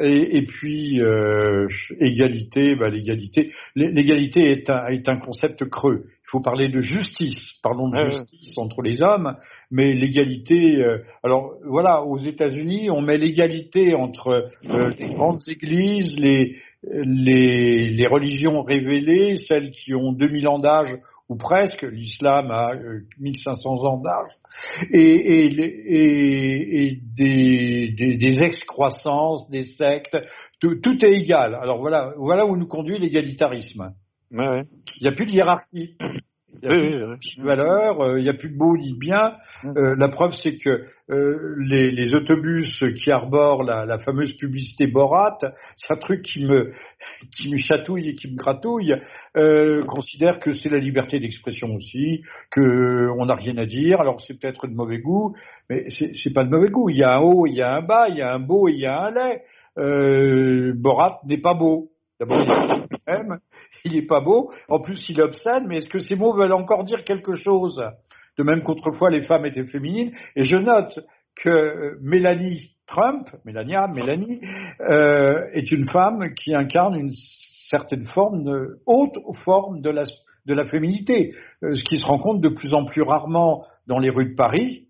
Et, 0.00 0.38
et 0.38 0.42
puis 0.42 1.00
euh, 1.00 1.66
égalité, 2.00 2.76
ben, 2.76 2.88
l'égalité, 2.88 3.52
L'é- 3.74 3.90
l'égalité 3.92 4.50
est 4.50 4.70
un, 4.70 4.86
est 4.88 5.08
un 5.08 5.16
concept 5.18 5.64
creux. 5.68 6.04
Il 6.06 6.30
faut 6.30 6.40
parler 6.40 6.68
de 6.68 6.80
justice. 6.80 7.54
Parlons 7.62 7.88
de 7.88 7.96
ouais. 7.96 8.10
justice 8.10 8.58
entre 8.58 8.82
les 8.82 9.00
hommes, 9.02 9.34
mais 9.70 9.94
l'égalité. 9.94 10.76
euh, 10.84 10.98
alors 11.24 11.54
voilà, 11.66 12.02
aux 12.04 12.18
États-Unis, 12.18 12.90
on 12.90 13.00
met 13.00 13.16
l'égalité 13.16 13.94
entre 13.94 14.50
euh, 14.68 14.90
les 14.98 15.08
grandes 15.14 15.40
églises, 15.48 16.18
les 16.18 16.56
les, 16.84 17.90
les 17.90 18.06
religions 18.06 18.62
révélées, 18.62 19.34
celles 19.34 19.72
qui 19.72 19.94
ont 19.94 20.12
2000 20.12 20.46
ans 20.48 20.58
d'âge 20.60 20.96
ou 21.28 21.36
presque, 21.36 21.82
l'islam 21.82 22.50
a 22.50 22.72
euh, 22.74 23.00
1500 23.18 23.70
ans 23.84 24.00
d'âge, 24.00 24.30
et, 24.92 25.00
et, 25.00 25.46
et, 25.46 26.82
et 26.82 27.00
des, 27.02 27.88
des, 27.92 28.16
des 28.16 28.42
excroissances, 28.42 29.48
des 29.50 29.64
sectes, 29.64 30.16
tout, 30.60 30.76
tout 30.82 31.04
est 31.04 31.12
égal. 31.12 31.54
Alors 31.54 31.78
voilà, 31.78 32.14
voilà 32.16 32.46
où 32.46 32.56
nous 32.56 32.66
conduit 32.66 32.98
l'égalitarisme. 32.98 33.92
Ouais, 34.30 34.48
ouais. 34.48 34.62
Il 35.00 35.02
n'y 35.02 35.08
a 35.08 35.12
plus 35.12 35.26
de 35.26 35.32
hiérarchie. 35.32 35.96
Il 36.60 36.68
y 36.68 36.72
a 36.72 36.76
Oui, 36.76 36.90
plus 36.90 37.06
oui, 37.06 37.38
de 37.38 37.42
valeur, 37.44 38.00
euh, 38.00 38.18
il 38.18 38.24
n'y 38.24 38.28
a 38.28 38.34
plus 38.34 38.50
de 38.50 38.56
beau 38.56 38.76
ni 38.76 38.92
de 38.92 38.98
bien. 38.98 39.36
Euh, 39.64 39.94
la 39.96 40.08
preuve, 40.08 40.32
c'est 40.42 40.56
que 40.58 40.84
euh, 41.10 41.54
les, 41.58 41.90
les 41.90 42.14
autobus 42.14 42.82
qui 42.96 43.10
arborent 43.10 43.62
la, 43.62 43.84
la 43.84 43.98
fameuse 43.98 44.36
publicité 44.36 44.86
Borat, 44.86 45.38
c'est 45.76 45.92
un 45.92 45.96
truc 45.96 46.22
qui 46.22 46.44
me 46.44 46.72
qui 47.36 47.50
me 47.50 47.56
chatouille 47.56 48.08
et 48.08 48.14
qui 48.14 48.30
me 48.30 48.36
gratouille. 48.36 48.94
Euh, 49.36 49.84
considère 49.84 50.40
que 50.40 50.52
c'est 50.52 50.68
la 50.68 50.80
liberté 50.80 51.20
d'expression 51.20 51.74
aussi, 51.74 52.22
que 52.50 53.08
on 53.18 53.26
n'a 53.26 53.34
rien 53.34 53.56
à 53.58 53.66
dire. 53.66 54.00
Alors 54.00 54.20
c'est 54.20 54.34
peut-être 54.34 54.66
de 54.66 54.74
mauvais 54.74 54.98
goût, 54.98 55.34
mais 55.70 55.84
c'est 55.90 56.34
pas 56.34 56.44
de 56.44 56.50
mauvais 56.50 56.70
goût. 56.70 56.90
Il 56.90 56.96
y 56.96 57.04
a 57.04 57.16
un 57.16 57.20
haut, 57.20 57.46
il 57.46 57.54
y 57.54 57.62
a 57.62 57.72
un 57.74 57.82
bas, 57.82 58.06
il 58.08 58.16
y 58.16 58.22
a 58.22 58.32
un 58.32 58.40
beau 58.40 58.68
et 58.68 58.72
il 58.72 58.80
y 58.80 58.86
a 58.86 58.98
un 58.98 59.10
laid. 59.10 59.42
Euh, 59.78 60.72
Borat 60.74 61.20
n'est 61.24 61.40
pas 61.40 61.54
beau. 61.54 61.90
D'abord, 62.18 62.40
il 62.40 62.50
est 62.50 63.06
même, 63.06 63.38
il 63.84 63.96
est 63.96 64.06
pas 64.06 64.20
beau. 64.20 64.52
En 64.68 64.80
plus, 64.80 65.08
il 65.08 65.18
est 65.20 65.24
obscène. 65.24 65.66
Mais 65.66 65.78
est-ce 65.78 65.88
que 65.88 65.98
ces 65.98 66.16
mots 66.16 66.34
veulent 66.34 66.52
encore 66.52 66.84
dire 66.84 67.04
quelque 67.04 67.36
chose? 67.36 67.82
De 68.36 68.42
même 68.44 68.62
qu'autrefois, 68.62 69.10
les 69.10 69.22
femmes 69.22 69.46
étaient 69.46 69.66
féminines. 69.66 70.12
Et 70.36 70.44
je 70.44 70.56
note 70.56 71.00
que 71.34 71.98
Mélanie 72.00 72.72
Trump, 72.88 73.28
Mélania, 73.44 73.86
Mélanie, 73.86 74.40
euh, 74.80 75.44
est 75.52 75.70
une 75.70 75.86
femme 75.86 76.34
qui 76.34 76.54
incarne 76.54 76.94
une 76.94 77.12
certaine 77.12 78.06
forme, 78.06 78.76
haute 78.86 79.18
forme 79.44 79.82
de 79.82 79.90
la, 79.90 80.04
de 80.46 80.54
la 80.54 80.64
féminité, 80.64 81.34
euh, 81.62 81.74
ce 81.74 81.84
qui 81.84 81.98
se 81.98 82.06
rencontre 82.06 82.40
de 82.40 82.48
plus 82.48 82.72
en 82.72 82.86
plus 82.86 83.02
rarement 83.02 83.64
dans 83.86 83.98
les 83.98 84.08
rues 84.08 84.30
de 84.30 84.34
Paris, 84.34 84.88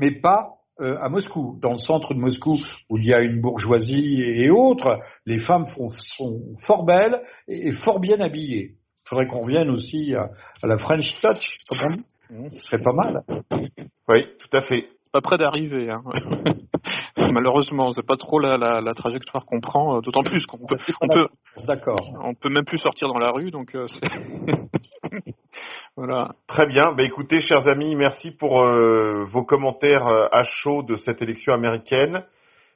mais 0.00 0.20
pas 0.20 0.57
euh, 0.80 0.96
à 1.00 1.08
Moscou. 1.08 1.58
Dans 1.60 1.72
le 1.72 1.78
centre 1.78 2.14
de 2.14 2.18
Moscou, 2.18 2.56
où 2.90 2.98
il 2.98 3.06
y 3.06 3.14
a 3.14 3.20
une 3.22 3.40
bourgeoisie 3.40 4.22
et, 4.22 4.46
et 4.46 4.50
autres, 4.50 4.98
les 5.26 5.38
femmes 5.38 5.66
font- 5.66 5.90
sont 5.98 6.40
fort 6.66 6.84
belles 6.84 7.20
et, 7.48 7.68
et 7.68 7.72
fort 7.72 8.00
bien 8.00 8.20
habillées. 8.20 8.74
Il 9.04 9.08
faudrait 9.08 9.26
qu'on 9.26 9.40
revienne 9.42 9.70
aussi 9.70 10.14
à, 10.14 10.28
à 10.62 10.66
la 10.66 10.78
French 10.78 11.10
touch, 11.20 11.56
comme 11.68 11.78
on 11.80 11.94
dit. 11.96 12.04
Ce 12.50 12.66
serait 12.66 12.82
pas 12.82 12.92
mal. 12.92 13.22
Oui, 14.08 14.24
tout 14.38 14.56
à 14.56 14.60
fait. 14.60 14.88
Pas 15.12 15.22
près 15.22 15.38
d'arriver. 15.38 15.88
Hein. 15.90 16.02
Malheureusement, 17.32 17.90
c'est 17.90 18.06
pas 18.06 18.16
trop 18.16 18.38
la, 18.38 18.56
la, 18.58 18.80
la 18.80 18.92
trajectoire 18.92 19.44
qu'on 19.46 19.60
prend. 19.60 19.96
euh, 19.96 20.00
D'autant 20.02 20.22
plus 20.22 20.46
qu'on 20.46 20.58
peut, 20.58 20.76
on 21.00 21.08
peut, 21.08 21.26
D'accord. 21.66 21.98
on 22.22 22.34
peut 22.34 22.50
même 22.50 22.64
plus 22.64 22.78
sortir 22.78 23.08
dans 23.08 23.18
la 23.18 23.30
rue. 23.30 23.50
Donc, 23.50 23.74
euh, 23.74 23.86
c'est- 23.86 24.00
voilà. 25.98 26.36
Très 26.46 26.68
bien. 26.68 26.92
Bah, 26.92 27.02
écoutez, 27.02 27.40
chers 27.40 27.66
amis, 27.66 27.96
merci 27.96 28.30
pour 28.30 28.62
euh, 28.62 29.24
vos 29.24 29.42
commentaires 29.42 30.06
euh, 30.06 30.28
à 30.30 30.44
chaud 30.44 30.84
de 30.84 30.96
cette 30.96 31.20
élection 31.22 31.52
américaine. 31.52 32.22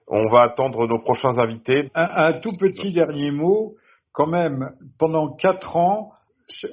On 0.09 0.29
va 0.29 0.41
attendre 0.43 0.89
nos 0.89 0.99
prochains 0.99 1.39
invités. 1.39 1.89
Un, 1.95 2.09
un 2.17 2.33
tout 2.41 2.51
petit 2.59 2.93
dernier 2.93 3.31
mot. 3.31 3.77
Quand 4.11 4.27
même, 4.27 4.71
pendant 4.99 5.37
quatre 5.37 5.77
ans, 5.77 6.11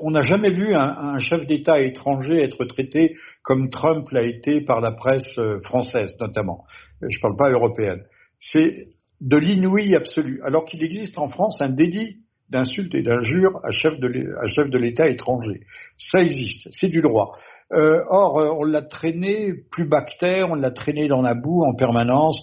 on 0.01 0.09
n'a 0.09 0.21
jamais 0.21 0.49
vu 0.49 0.73
un, 0.73 0.79
un 1.13 1.19
chef 1.19 1.45
d'État 1.45 1.79
étranger 1.79 2.41
être 2.41 2.65
traité 2.65 3.11
comme 3.43 3.69
Trump 3.69 4.09
l'a 4.09 4.23
été 4.23 4.61
par 4.61 4.81
la 4.81 4.89
presse 4.89 5.37
euh, 5.37 5.61
française, 5.61 6.15
notamment. 6.19 6.65
Je 6.99 7.15
ne 7.15 7.21
parle 7.21 7.37
pas 7.37 7.51
européenne. 7.51 8.01
C'est 8.39 8.73
de 9.21 9.37
l'inouï 9.37 9.95
absolu. 9.95 10.41
Alors 10.43 10.65
qu'il 10.65 10.83
existe 10.83 11.19
en 11.19 11.29
France 11.29 11.61
un 11.61 11.69
délit 11.69 12.23
d'insulte 12.49 12.95
et 12.95 13.01
d'injure 13.01 13.59
à 13.63 13.71
chef 13.71 13.99
de 13.99 14.77
l'État 14.77 15.07
étranger. 15.07 15.61
Ça 15.97 16.21
existe, 16.23 16.67
c'est 16.71 16.89
du 16.89 17.01
droit. 17.01 17.37
Euh, 17.71 18.01
or, 18.09 18.39
euh, 18.39 18.49
on 18.57 18.63
l'a 18.63 18.81
traîné 18.81 19.53
plus 19.71 19.87
bactère, 19.87 20.49
on 20.49 20.55
l'a 20.55 20.71
traîné 20.71 21.07
dans 21.07 21.21
la 21.21 21.35
boue 21.35 21.63
en 21.63 21.75
permanence, 21.75 22.41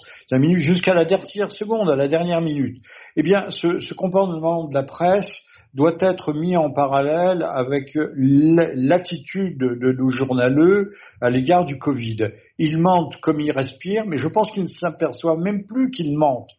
jusqu'à 0.56 0.94
la 0.94 1.04
dernière 1.04 1.50
seconde, 1.50 1.90
à 1.90 1.96
la 1.96 2.06
dernière 2.06 2.40
minute. 2.40 2.78
Eh 3.16 3.22
bien, 3.22 3.46
ce, 3.50 3.80
ce 3.80 3.94
comportement 3.94 4.68
de 4.68 4.74
la 4.74 4.84
presse 4.84 5.44
doit 5.74 5.96
être 6.00 6.32
mis 6.32 6.56
en 6.56 6.70
parallèle 6.70 7.44
avec 7.46 7.98
l'attitude 8.16 9.58
de 9.58 9.92
nos 9.92 10.08
journaleux 10.08 10.90
à 11.20 11.28
l'égard 11.28 11.66
du 11.66 11.78
Covid. 11.78 12.28
Ils 12.58 12.78
mentent 12.78 13.16
comme 13.20 13.40
ils 13.40 13.52
respirent, 13.52 14.06
mais 14.06 14.16
je 14.16 14.28
pense 14.28 14.50
qu'ils 14.52 14.62
ne 14.62 14.68
s'aperçoivent 14.68 15.40
même 15.40 15.66
plus 15.66 15.90
qu'ils 15.90 16.16
mentent. 16.16 16.55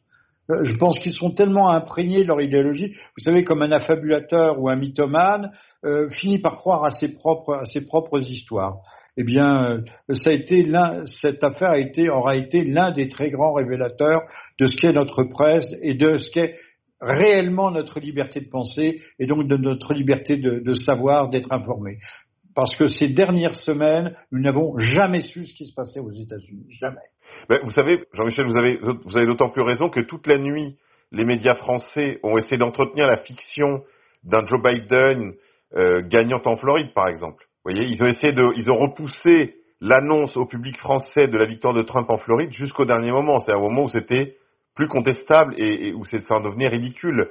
Euh, 0.50 0.64
je 0.64 0.74
pense 0.76 0.98
qu'ils 1.00 1.14
sont 1.14 1.32
tellement 1.32 1.70
imprégnés 1.70 2.24
de 2.24 2.28
leur 2.28 2.41
idéologie. 2.41 2.91
Vous 3.18 3.24
savez, 3.24 3.43
comme 3.43 3.62
un 3.62 3.72
affabulateur 3.72 4.60
ou 4.60 4.70
un 4.70 4.76
mythomane 4.76 5.52
euh, 5.86 6.10
finit 6.10 6.39
par 6.39 6.58
croire 6.58 6.84
à 6.84 6.91
ses 6.91 7.14
propres, 7.14 7.56
à 7.56 7.66
ses 7.66 7.82
propres 7.82 8.20
histoires. 8.20 8.80
Eh 9.18 9.24
bien, 9.24 9.82
euh, 10.10 10.14
ça 10.14 10.30
a 10.30 10.34
été 10.34 10.68
cette 11.06 11.43
affaire 11.43 11.72
a 11.72 11.80
été, 11.80 12.10
aura 12.10 12.36
été 12.36 12.64
l'un 12.64 12.91
des 12.91 13.08
très 13.08 13.30
grands 13.30 13.54
révélateurs 13.54 14.22
de 14.60 14.68
ce 14.68 14.76
qu'est 14.78 14.93
notre 14.93 15.24
presse 15.24 15.74
et 15.82 15.95
de 15.95 16.18
ce 16.18 16.30
qu'est 16.30 16.54
réellement 17.02 17.72
notre 17.72 18.00
liberté 18.00 18.41
de 18.41 18.50
penser 18.50 18.98
et 19.20 19.26
donc 19.26 19.48
de 19.48 19.58
notre 19.58 19.93
liberté 19.93 20.38
de, 20.38 20.60
de 20.60 20.74
savoir, 20.74 21.30
d'être 21.30 21.52
informé. 21.52 21.98
Parce 22.58 22.76
que 22.76 22.88
ces 22.88 23.10
dernières 23.10 23.53
semaines, 23.53 24.16
nous 24.32 24.41
n'avons 24.41 24.80
jamais 24.80 25.22
su 25.22 25.45
ce 25.45 25.53
qui 25.53 25.68
se 25.68 25.76
passait 25.76 25.99
aux 25.99 26.10
États-Unis. 26.10 26.66
Jamais. 26.70 27.62
Vous 27.64 27.70
savez, 27.70 28.03
Jean-Michel, 28.14 28.47
vous 28.47 28.58
avez, 28.58 29.28
d'autant 29.28 29.49
plus 29.49 29.62
raison 29.62 29.89
que 29.89 29.99
toute 29.99 30.26
la 30.26 30.39
nuit, 30.39 30.76
les 31.12 31.24
médias 31.24 31.53
français 31.53 32.20
ont 32.24 32.36
essayé 32.36 32.58
d'entretenir 32.58 33.05
la 33.05 33.18
fiction 33.18 33.84
d'un 34.24 34.43
Joe 34.47 34.60
Biden 34.60 35.34
euh, 35.76 36.01
gagnant 36.10 36.41
en 36.45 36.55
Floride, 36.55 36.95
par 36.95 37.08
exemple. 37.10 37.45
Vous 37.64 37.72
voyez, 37.72 37.88
ils 37.91 38.01
ont 38.01 38.08
essayé 38.08 38.34
de, 38.34 38.51
ils 38.55 38.72
ont 38.72 38.80
repoussé 38.80 39.58
l'annonce 39.80 40.36
au 40.36 40.47
public 40.47 40.80
français 40.80 41.28
de 41.28 41.38
la 41.38 41.45
victoire 41.45 41.76
de 41.76 41.84
Trump 41.84 42.10
en 42.10 42.18
Floride 42.18 42.51
jusqu'au 42.53 42.86
dernier 42.86 43.12
moment. 43.12 43.39
C'est 43.41 43.53
un 43.53 43.60
moment 43.60 43.84
où 43.84 43.89
c'était 43.89 44.36
plus 44.74 44.88
contestable 44.88 45.53
et, 45.60 45.93
où 45.93 46.05
ça 46.05 46.18
en 46.32 46.41
devenait 46.41 46.70
ridicule. 46.70 47.30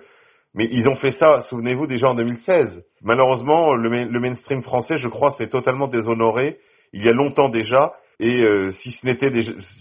Mais 0.56 0.66
ils 0.70 0.88
ont 0.88 0.96
fait 0.96 1.10
ça, 1.10 1.42
souvenez-vous, 1.42 1.86
déjà 1.86 2.08
en 2.08 2.14
2016. 2.14 2.82
Malheureusement, 3.02 3.74
le, 3.74 4.18
mainstream 4.18 4.62
français, 4.62 4.96
je 4.96 5.06
crois, 5.06 5.30
s'est 5.32 5.48
totalement 5.48 5.86
déshonoré 5.86 6.58
il 6.94 7.04
y 7.04 7.08
a 7.08 7.12
longtemps 7.12 7.50
déjà. 7.50 7.92
Et 8.18 8.42
euh, 8.42 8.70
si 8.70 8.90
ce 8.90 9.04
n'était 9.04 9.30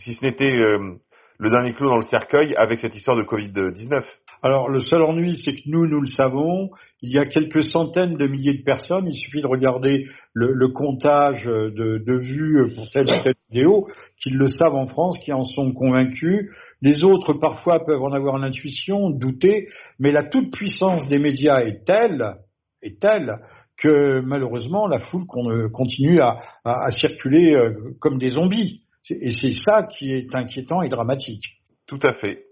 si 0.03 0.15
ce 0.15 0.25
n'était 0.25 0.53
euh, 0.59 0.97
le 1.37 1.49
dernier 1.49 1.73
clou 1.73 1.87
dans 1.87 1.97
le 1.97 2.03
cercueil 2.03 2.53
avec 2.57 2.79
cette 2.79 2.93
histoire 2.93 3.15
de 3.15 3.23
Covid-19. 3.23 4.03
Alors 4.45 4.69
le 4.69 4.79
seul 4.79 5.01
ennui, 5.01 5.37
c'est 5.37 5.55
que 5.55 5.63
nous, 5.65 5.87
nous 5.87 6.01
le 6.01 6.05
savons, 6.05 6.69
il 7.01 7.11
y 7.11 7.17
a 7.17 7.25
quelques 7.25 7.63
centaines 7.63 8.15
de 8.15 8.27
milliers 8.27 8.53
de 8.53 8.63
personnes, 8.63 9.07
il 9.07 9.15
suffit 9.15 9.41
de 9.41 9.47
regarder 9.47 10.05
le, 10.33 10.67
comptage 10.67 11.45
de, 11.45 12.19
vues 12.19 12.71
pour 12.75 12.87
telle 12.91 13.05
ou 13.05 13.23
telle 13.23 13.33
vidéo, 13.49 13.87
qu'ils 14.21 14.37
le 14.37 14.45
savent 14.45 14.75
en 14.75 14.85
France, 14.85 15.17
qui 15.17 15.33
en 15.33 15.45
sont 15.45 15.73
convaincus. 15.73 16.51
Les 16.83 17.03
autres, 17.03 17.33
parfois, 17.33 17.83
peuvent 17.83 18.03
en 18.03 18.11
avoir 18.11 18.37
l'intuition, 18.37 19.09
douter, 19.09 19.65
mais 19.97 20.11
la 20.11 20.23
toute-puissance 20.23 21.07
des 21.07 21.17
médias 21.17 21.63
est 21.63 21.83
telle, 21.83 22.35
est 22.83 23.01
telle 23.01 23.39
que 23.79 24.19
malheureusement 24.19 24.85
la 24.85 24.99
foule 24.99 25.25
continue 25.73 26.19
à, 26.21 26.37
à 26.63 26.91
circuler 26.91 27.55
euh, 27.55 27.71
comme 27.99 28.19
des 28.19 28.29
zombies. 28.29 28.83
Et 29.09 29.31
c'est 29.31 29.53
ça 29.53 29.87
qui 29.87 30.13
est 30.13 30.35
inquiétant 30.35 30.83
et 30.83 30.89
dramatique. 30.89 31.45
Tout 31.87 31.99
à 32.03 32.13
fait. 32.13 32.44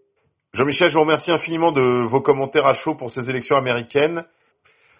Jean-Michel, 0.55 0.89
je 0.89 0.93
vous 0.93 1.01
remercie 1.01 1.31
infiniment 1.31 1.71
de 1.71 2.07
vos 2.07 2.21
commentaires 2.21 2.67
à 2.67 2.75
chaud 2.75 2.93
pour 2.93 3.09
ces 3.09 3.27
élections 3.27 3.55
américaines. 3.55 4.23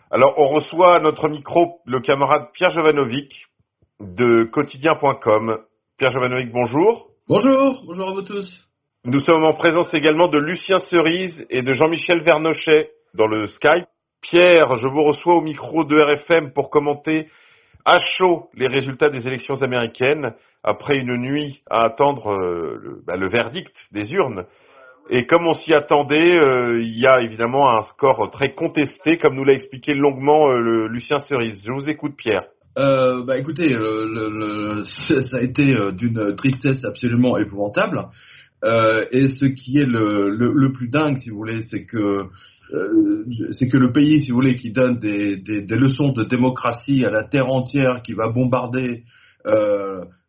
Alors, 0.10 0.34
on 0.38 0.48
reçoit 0.48 0.96
à 0.96 1.00
notre 1.00 1.30
micro 1.30 1.80
le 1.86 2.00
camarade 2.00 2.48
Pierre 2.54 2.72
Jovanovic 2.72 3.46
de 4.00 4.46
quotidien.com. 4.46 5.60
Pierre 6.00 6.10
Jovanovic, 6.10 6.52
bonjour. 6.52 7.12
Bonjour, 7.28 7.84
bonjour 7.86 8.10
à 8.10 8.14
vous 8.14 8.24
tous. 8.24 8.68
Nous 9.06 9.20
sommes 9.20 9.44
en 9.44 9.54
présence 9.54 9.94
également 9.94 10.28
de 10.28 10.40
Lucien 10.40 10.80
Cerise 10.80 11.46
et 11.52 11.62
de 11.62 11.74
Jean-Michel 11.74 12.24
Vernochet 12.24 12.90
dans 13.14 13.28
le 13.28 13.46
Skype. 13.46 13.86
Pierre, 14.24 14.76
je 14.78 14.88
vous 14.88 15.04
reçois 15.04 15.36
au 15.36 15.42
micro 15.42 15.84
de 15.84 16.02
RFM 16.02 16.54
pour 16.54 16.72
commenter 16.72 17.30
à 17.86 18.00
chaud 18.00 18.50
les 18.56 18.68
résultats 18.68 19.10
des 19.10 19.28
élections 19.28 19.62
américaines 19.62 20.34
après 20.64 20.98
une 20.98 21.16
nuit 21.18 21.62
à 21.70 21.84
attendre 21.84 22.34
euh, 22.34 23.04
bah, 23.06 23.18
le, 23.18 23.30
verdict 23.30 23.76
des 23.92 24.14
urnes. 24.14 24.46
Et 25.10 25.24
comme 25.24 25.46
on 25.48 25.54
s'y 25.54 25.74
attendait, 25.74 26.38
euh, 26.38 26.82
il 26.82 26.98
y 26.98 27.06
a 27.06 27.22
évidemment 27.22 27.70
un 27.78 27.84
score 27.84 28.32
très 28.32 28.54
contesté, 28.54 29.18
comme 29.18 29.36
nous 29.36 29.44
l'a 29.44 29.54
expliqué 29.54 29.94
longuement 29.94 30.50
euh, 30.50 30.88
Lucien 30.88 31.20
Cerise. 31.20 31.62
Je 31.66 31.72
vous 31.74 31.90
écoute, 31.90 32.14
Pierre. 32.18 32.46
bah 32.76 33.38
écoutez, 33.38 33.68
le, 33.70 34.82
ça 34.84 35.38
a 35.38 35.42
été 35.42 35.76
d'une 35.94 36.36
tristesse 36.36 36.84
absolument 36.86 37.38
épouvantable. 37.38 38.06
et 39.12 39.28
ce 39.28 39.46
qui 39.46 39.78
est 39.78 39.86
le, 39.86 40.72
plus 40.72 40.88
dingue, 40.88 41.18
si 41.18 41.30
vous 41.30 41.38
voulez, 41.38 41.62
c'est 41.64 41.86
que 41.86 42.24
c'est 43.52 43.70
que 43.70 43.78
le 43.78 43.92
pays, 43.92 44.24
si 44.24 44.32
vous 44.32 44.38
voulez, 44.38 44.56
qui 44.56 44.72
donne 44.72 44.98
des, 44.98 45.36
des, 45.38 45.76
leçons 45.76 46.14
de 46.14 46.24
démocratie 46.24 47.06
à 47.06 47.12
la 47.12 47.24
terre 47.24 47.52
entière, 47.52 48.02
qui 48.02 48.14
va 48.14 48.30
bombarder 48.30 49.04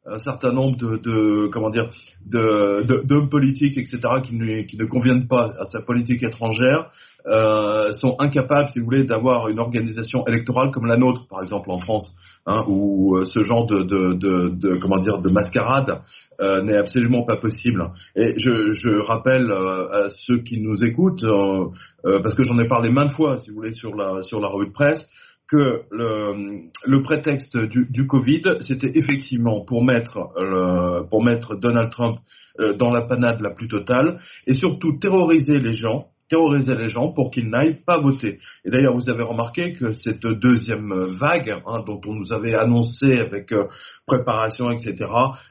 un 0.07 0.19
certain 0.19 0.53
nombre 0.53 0.77
de, 0.77 0.97
de 0.99 1.49
comment 1.49 1.71
dire 1.71 1.91
d'hommes 2.27 3.29
politiques 3.31 3.79
etc 3.79 4.01
qui 4.23 4.35
ne, 4.37 4.63
qui 4.63 4.77
ne 4.77 4.85
conviennent 4.85 5.27
pas 5.27 5.53
à 5.59 5.65
sa 5.65 5.81
politique 5.83 6.23
étrangère 6.23 6.91
euh, 7.27 7.91
sont 7.93 8.17
incapables 8.19 8.69
si 8.69 8.81
vous 8.81 8.85
voulez 8.85 9.05
d'avoir 9.05 9.49
une 9.49 9.59
organisation 9.59 10.27
électorale 10.27 10.71
comme 10.71 10.85
la 10.85 10.99
nôtre 10.99 11.27
par 11.27 11.43
exemple 11.43 11.71
en 11.71 11.79
France 11.79 12.15
hein, 12.47 12.65
où 12.69 13.17
euh, 13.17 13.25
ce 13.25 13.41
genre 13.43 13.67
de, 13.67 13.83
de, 13.83 14.13
de, 14.13 14.49
de, 14.51 14.79
comment 14.79 14.99
dire 14.99 15.19
de 15.19 15.31
mascarade 15.31 16.03
euh, 16.41 16.63
n'est 16.63 16.77
absolument 16.77 17.23
pas 17.23 17.37
possible. 17.37 17.91
Et 18.17 18.35
je, 18.39 18.73
je 18.73 19.07
rappelle 19.07 19.51
euh, 19.51 20.07
à 20.07 20.09
ceux 20.11 20.39
qui 20.43 20.61
nous 20.61 20.85
écoutent 20.85 21.25
euh, 21.25 22.21
parce 22.23 22.35
que 22.35 22.43
j'en 22.43 22.59
ai 22.59 22.67
parlé 22.67 22.91
maintes 22.91 23.13
fois 23.13 23.39
si 23.39 23.51
vous 23.51 23.57
voulez 23.57 23.73
sur 23.73 23.95
la 23.95 24.23
sur 24.23 24.41
la 24.41 24.49
revue 24.49 24.67
de 24.67 24.73
presse 24.73 25.09
que 25.49 25.82
le, 25.90 27.03
prétexte 27.03 27.57
du, 27.59 28.07
Covid, 28.07 28.42
c'était 28.61 28.92
effectivement 28.95 29.64
pour 29.64 29.84
mettre, 29.84 30.32
le, 30.36 31.07
pour 31.09 31.22
mettre 31.22 31.57
Donald 31.57 31.90
Trump 31.90 32.18
euh, 32.61 32.74
dans 32.74 32.90
la 32.90 33.03
panade 33.03 33.40
la 33.40 33.51
plus 33.51 33.68
totale 33.68 34.20
et 34.47 34.55
surtout 34.55 34.99
terroriser 34.99 35.59
les 35.59 35.74
gens 35.74 36.09
terroriser 36.26 36.74
les 36.74 36.88
gens 36.88 37.12
pour 37.12 37.30
qu'ils 37.30 37.51
n'aillent 37.51 37.82
pas 37.84 38.01
voter. 38.01 38.38
Et 38.64 38.70
d'ailleurs, 38.70 38.95
vous 38.95 39.11
avez 39.11 39.22
remarqué 39.22 39.74
que 39.74 39.92
cette 39.92 40.26
deuxième 40.26 40.90
vague, 41.20 41.51
hein, 41.66 41.84
dont 41.86 42.01
on 42.07 42.14
nous 42.14 42.32
avait 42.32 42.55
annoncé 42.55 43.18
avec 43.18 43.53
euh, 43.53 43.66
préparation, 44.07 44.70
etc., 44.70 44.97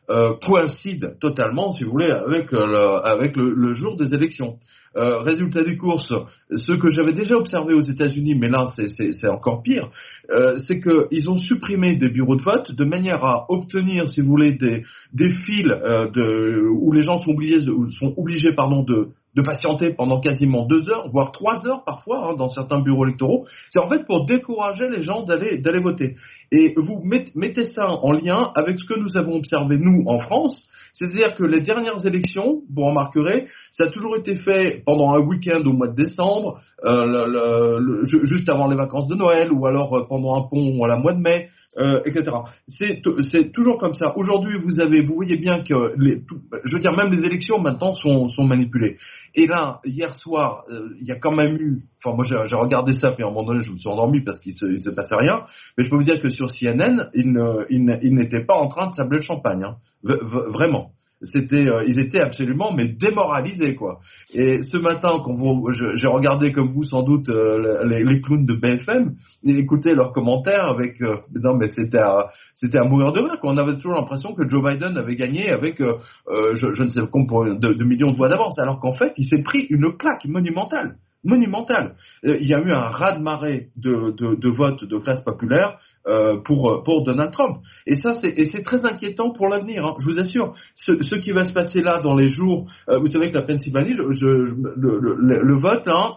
euh, 0.09 0.33
coïncide 0.43 1.17
totalement, 1.21 1.73
si 1.73 1.83
vous 1.83 1.91
voulez, 1.91 2.09
avec, 2.09 2.51
avec 2.51 3.35
le 3.35 3.71
jour 3.73 3.95
des 3.97 4.15
élections. 4.15 4.57
Euh, 4.95 5.19
résultat 5.19 5.63
des 5.63 5.75
courses, 5.75 6.13
ce 6.51 6.73
que 6.73 6.87
j'avais 6.89 7.13
déjà 7.13 7.35
observé 7.35 7.73
aux 7.73 7.81
États-Unis, 7.81 8.35
mais 8.35 8.47
là 8.47 8.65
c'est 8.67 9.27
encore 9.27 9.63
pire, 9.63 9.89
euh, 10.29 10.53
c'est 10.57 10.79
qu'ils 10.79 11.31
ont 11.31 11.37
supprimé 11.37 11.95
des 11.95 12.09
bureaux 12.09 12.35
de 12.35 12.43
vote 12.43 12.71
de 12.71 12.85
manière 12.85 13.25
à 13.25 13.47
obtenir, 13.49 14.07
si 14.07 14.21
vous 14.21 14.27
voulez, 14.27 14.51
des, 14.51 14.83
des 15.11 15.33
files 15.33 15.71
euh, 15.71 16.11
de, 16.11 16.69
où 16.69 16.91
les 16.91 17.01
gens 17.01 17.17
sont 17.17 17.31
obligés, 17.31 17.57
sont 17.97 18.13
obligés 18.17 18.53
pardon, 18.53 18.83
de, 18.83 19.09
de 19.35 19.41
patienter 19.41 19.93
pendant 19.93 20.19
quasiment 20.19 20.67
deux 20.67 20.87
heures, 20.89 21.09
voire 21.11 21.31
trois 21.31 21.67
heures 21.67 21.83
parfois 21.83 22.29
hein, 22.29 22.35
dans 22.37 22.49
certains 22.49 22.79
bureaux 22.79 23.05
électoraux. 23.05 23.47
C'est 23.71 23.79
en 23.79 23.89
fait 23.89 24.05
pour 24.05 24.25
décourager 24.25 24.89
les 24.89 25.01
gens 25.01 25.23
d'aller 25.23 25.57
d'aller 25.57 25.81
voter. 25.81 26.15
Et 26.51 26.75
vous 26.77 27.01
mettez 27.33 27.63
ça 27.63 27.89
en 27.89 28.11
lien 28.11 28.51
avec 28.53 28.77
ce 28.77 28.85
que 28.85 28.99
nous 28.99 29.17
avons 29.17 29.37
observé 29.37 29.77
nous 29.79 30.03
en 30.05 30.19
France, 30.19 30.69
c'est-à-dire 30.93 31.35
que 31.35 31.43
les 31.43 31.61
dernières 31.61 32.05
élections, 32.05 32.61
vous 32.71 32.85
remarquerez, 32.85 33.47
ça 33.71 33.85
a 33.85 33.89
toujours 33.89 34.15
été 34.15 34.35
fait 34.35 34.83
pendant 34.85 35.13
un 35.13 35.19
week-end 35.19 35.61
au 35.65 35.73
mois 35.73 35.87
de 35.87 35.95
décembre, 35.95 36.61
euh, 36.85 38.03
juste 38.03 38.49
avant 38.49 38.67
les 38.67 38.75
vacances 38.75 39.07
de 39.07 39.15
Noël, 39.15 39.51
ou 39.51 39.65
alors 39.65 39.97
euh, 39.97 40.05
pendant 40.07 40.35
un 40.37 40.47
pont 40.47 40.83
à 40.83 40.87
la 40.87 40.97
mois 40.97 41.13
de 41.13 41.19
mai. 41.19 41.49
Euh, 41.77 42.01
etc. 42.05 42.37
C'est 42.67 43.51
toujours 43.51 43.79
comme 43.79 43.95
ça. 43.95 44.15
Aujourd'hui, 44.15 44.59
vous 44.63 44.79
avez, 44.79 45.01
vous 45.01 45.15
voyez 45.15 45.37
bien 45.37 45.63
que, 45.63 45.93
les, 45.97 46.21
je 46.65 46.75
veux 46.75 46.79
dire, 46.79 46.95
même 46.95 47.11
les 47.11 47.23
élections 47.25 47.59
maintenant 47.59 47.93
sont, 47.93 48.27
sont 48.27 48.43
manipulées. 48.43 48.97
Et 49.33 49.47
là, 49.47 49.79
hier 49.83 50.13
soir, 50.13 50.65
euh, 50.69 50.89
il 51.01 51.07
y 51.07 51.11
a 51.11 51.15
quand 51.15 51.35
même 51.35 51.55
eu, 51.55 51.81
enfin 51.97 52.15
moi 52.15 52.25
j'ai 52.25 52.55
regardé 52.55 52.93
ça, 52.93 53.09
puis 53.09 53.23
à 53.23 53.27
un 53.27 53.31
moment 53.31 53.47
donné 53.47 53.61
je 53.61 53.71
me 53.71 53.77
suis 53.77 53.89
endormi 53.89 54.21
parce 54.21 54.39
qu'il 54.39 54.53
se, 54.53 54.67
il 54.67 54.79
se 54.79 54.91
passait 54.91 55.15
rien. 55.15 55.45
Mais 55.75 55.83
je 55.83 55.89
peux 55.89 55.95
vous 55.95 56.03
dire 56.03 56.21
que 56.21 56.29
sur 56.29 56.51
CNN, 56.51 57.09
ils 57.15 58.13
n'étaient 58.13 58.45
pas 58.45 58.55
en 58.55 58.67
train 58.67 58.87
de 58.87 58.91
sabler 58.91 59.17
le 59.17 59.25
champagne, 59.25 59.63
hein. 59.63 59.77
vraiment 60.03 60.91
c'était, 61.23 61.67
euh, 61.67 61.83
ils 61.87 61.99
étaient 61.99 62.21
absolument 62.21 62.71
mais 62.73 62.87
démoralisés 62.87 63.75
quoi. 63.75 63.99
Et 64.33 64.61
ce 64.61 64.77
matin, 64.77 65.09
quand 65.23 65.33
vous, 65.33 65.69
j'ai 65.71 66.07
regardé 66.07 66.51
comme 66.51 66.71
vous 66.71 66.83
sans 66.83 67.03
doute 67.03 67.29
euh, 67.29 67.83
les, 67.85 68.21
clowns 68.21 68.45
de 68.45 68.53
BFM 68.53 69.15
et 69.45 69.57
écouté 69.57 69.93
leurs 69.95 70.11
commentaires 70.11 70.65
avec, 70.65 71.01
euh, 71.01 71.17
non 71.43 71.55
mais 71.55 71.67
c'était 71.67 71.99
à, 71.99 72.29
c'était 72.53 72.79
à 72.79 72.83
mourir 72.83 73.11
de 73.13 73.19
rire. 73.19 73.37
On 73.43 73.57
avait 73.57 73.75
toujours 73.75 73.95
l'impression 73.95 74.33
que 74.33 74.47
Joe 74.47 74.63
Biden 74.63 74.97
avait 74.97 75.15
gagné 75.15 75.49
avec, 75.49 75.79
je, 75.79 76.73
je, 76.73 76.83
ne 76.83 76.89
sais 76.89 77.01
combien 77.11 77.55
de, 77.55 77.83
millions 77.83 78.11
de 78.11 78.17
voix 78.17 78.29
d'avance, 78.29 78.57
alors 78.59 78.79
qu'en 78.79 78.93
fait, 78.93 79.13
il 79.17 79.25
s'est 79.25 79.43
pris 79.43 79.65
une 79.69 79.95
claque 79.97 80.25
monumentale 80.25 80.97
monumentale. 81.25 81.95
Il 82.23 82.45
y 82.45 82.53
a 82.53 82.59
eu 82.59 82.69
un 82.69 82.89
raz-de-marée 82.89 83.69
de, 83.77 84.11
de, 84.11 84.35
de 84.35 84.49
votes 84.49 84.83
de 84.83 84.97
classe 84.97 85.23
populaire 85.23 85.79
euh, 86.05 86.37
pour, 86.43 86.83
pour 86.83 87.03
Donald 87.03 87.31
Trump. 87.31 87.57
Et 87.87 87.95
ça, 87.95 88.13
c'est, 88.15 88.63
très 88.63 88.85
inquiétant 88.85 89.31
pour 89.31 89.47
l'avenir, 89.47 89.85
hein, 89.85 89.95
je 89.99 90.05
vous 90.05 90.19
assure. 90.19 90.53
Ce, 90.75 91.01
ce, 91.01 91.15
qui 91.15 91.31
va 91.31 91.43
se 91.43 91.53
passer 91.53 91.79
là 91.79 92.01
dans 92.01 92.15
les 92.15 92.27
jours, 92.27 92.65
euh, 92.89 92.99
vous 92.99 93.07
savez 93.07 93.29
que 93.29 93.35
la 93.37 93.43
Pennsylvanie, 93.43 93.93
je, 93.93 94.13
je, 94.13 94.25
le, 94.25 94.99
le, 94.99 95.39
le, 95.41 95.57
vote 95.57 95.87
hein, 95.87 96.15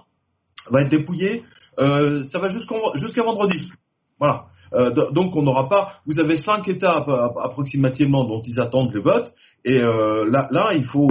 va 0.70 0.82
être 0.82 0.90
dépouillé, 0.90 1.44
euh, 1.78 2.22
ça 2.22 2.40
va 2.40 2.48
jusqu'à 2.48 3.22
vendredi. 3.22 3.70
Voilà. 4.18 4.46
Euh, 4.72 4.90
donc 5.12 5.36
on 5.36 5.42
n'aura 5.42 5.68
pas. 5.68 6.00
Vous 6.04 6.18
avez 6.18 6.34
cinq 6.34 6.66
États 6.66 7.06
approximativement 7.42 8.24
dont 8.24 8.42
ils 8.44 8.58
attendent 8.58 8.92
le 8.92 9.02
vote, 9.02 9.32
et 9.64 9.80
euh, 9.80 10.28
là, 10.28 10.48
là, 10.50 10.70
il 10.74 10.84
faut 10.84 11.08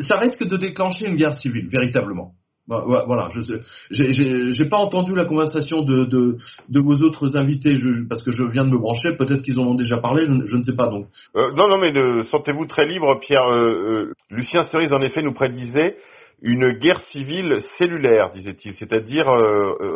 ça 0.00 0.16
risque 0.18 0.44
de 0.44 0.56
déclencher 0.56 1.08
une 1.08 1.16
guerre 1.16 1.34
civile, 1.34 1.68
véritablement. 1.68 2.35
Voilà, 2.68 3.28
je 3.30 4.50
j'ai 4.50 4.68
pas 4.68 4.78
entendu 4.78 5.14
la 5.14 5.24
conversation 5.24 5.82
de, 5.82 6.04
de, 6.04 6.36
de 6.68 6.80
vos 6.80 6.96
autres 7.02 7.36
invités 7.36 7.76
parce 8.08 8.24
que 8.24 8.32
je 8.32 8.42
viens 8.42 8.64
de 8.64 8.70
me 8.70 8.78
brancher. 8.78 9.16
Peut-être 9.16 9.42
qu'ils 9.42 9.60
en 9.60 9.68
ont 9.68 9.74
déjà 9.74 9.98
parlé, 9.98 10.24
je, 10.24 10.56
ne 10.56 10.62
sais 10.62 10.74
pas 10.74 10.88
donc. 10.88 11.06
Euh, 11.36 11.52
non, 11.52 11.68
non, 11.68 11.78
mais 11.78 11.92
sentez-vous 12.24 12.66
très 12.66 12.86
libre, 12.86 13.20
Pierre. 13.20 13.46
Euh, 13.46 13.66
euh, 13.66 14.12
Lucien 14.30 14.64
Cerise 14.64 14.92
en 14.92 15.00
effet 15.00 15.22
nous 15.22 15.32
prédisait 15.32 15.96
une 16.42 16.72
guerre 16.72 17.00
civile 17.12 17.60
cellulaire, 17.78 18.30
disait-il, 18.32 18.74
c'est-à-dire 18.74 19.26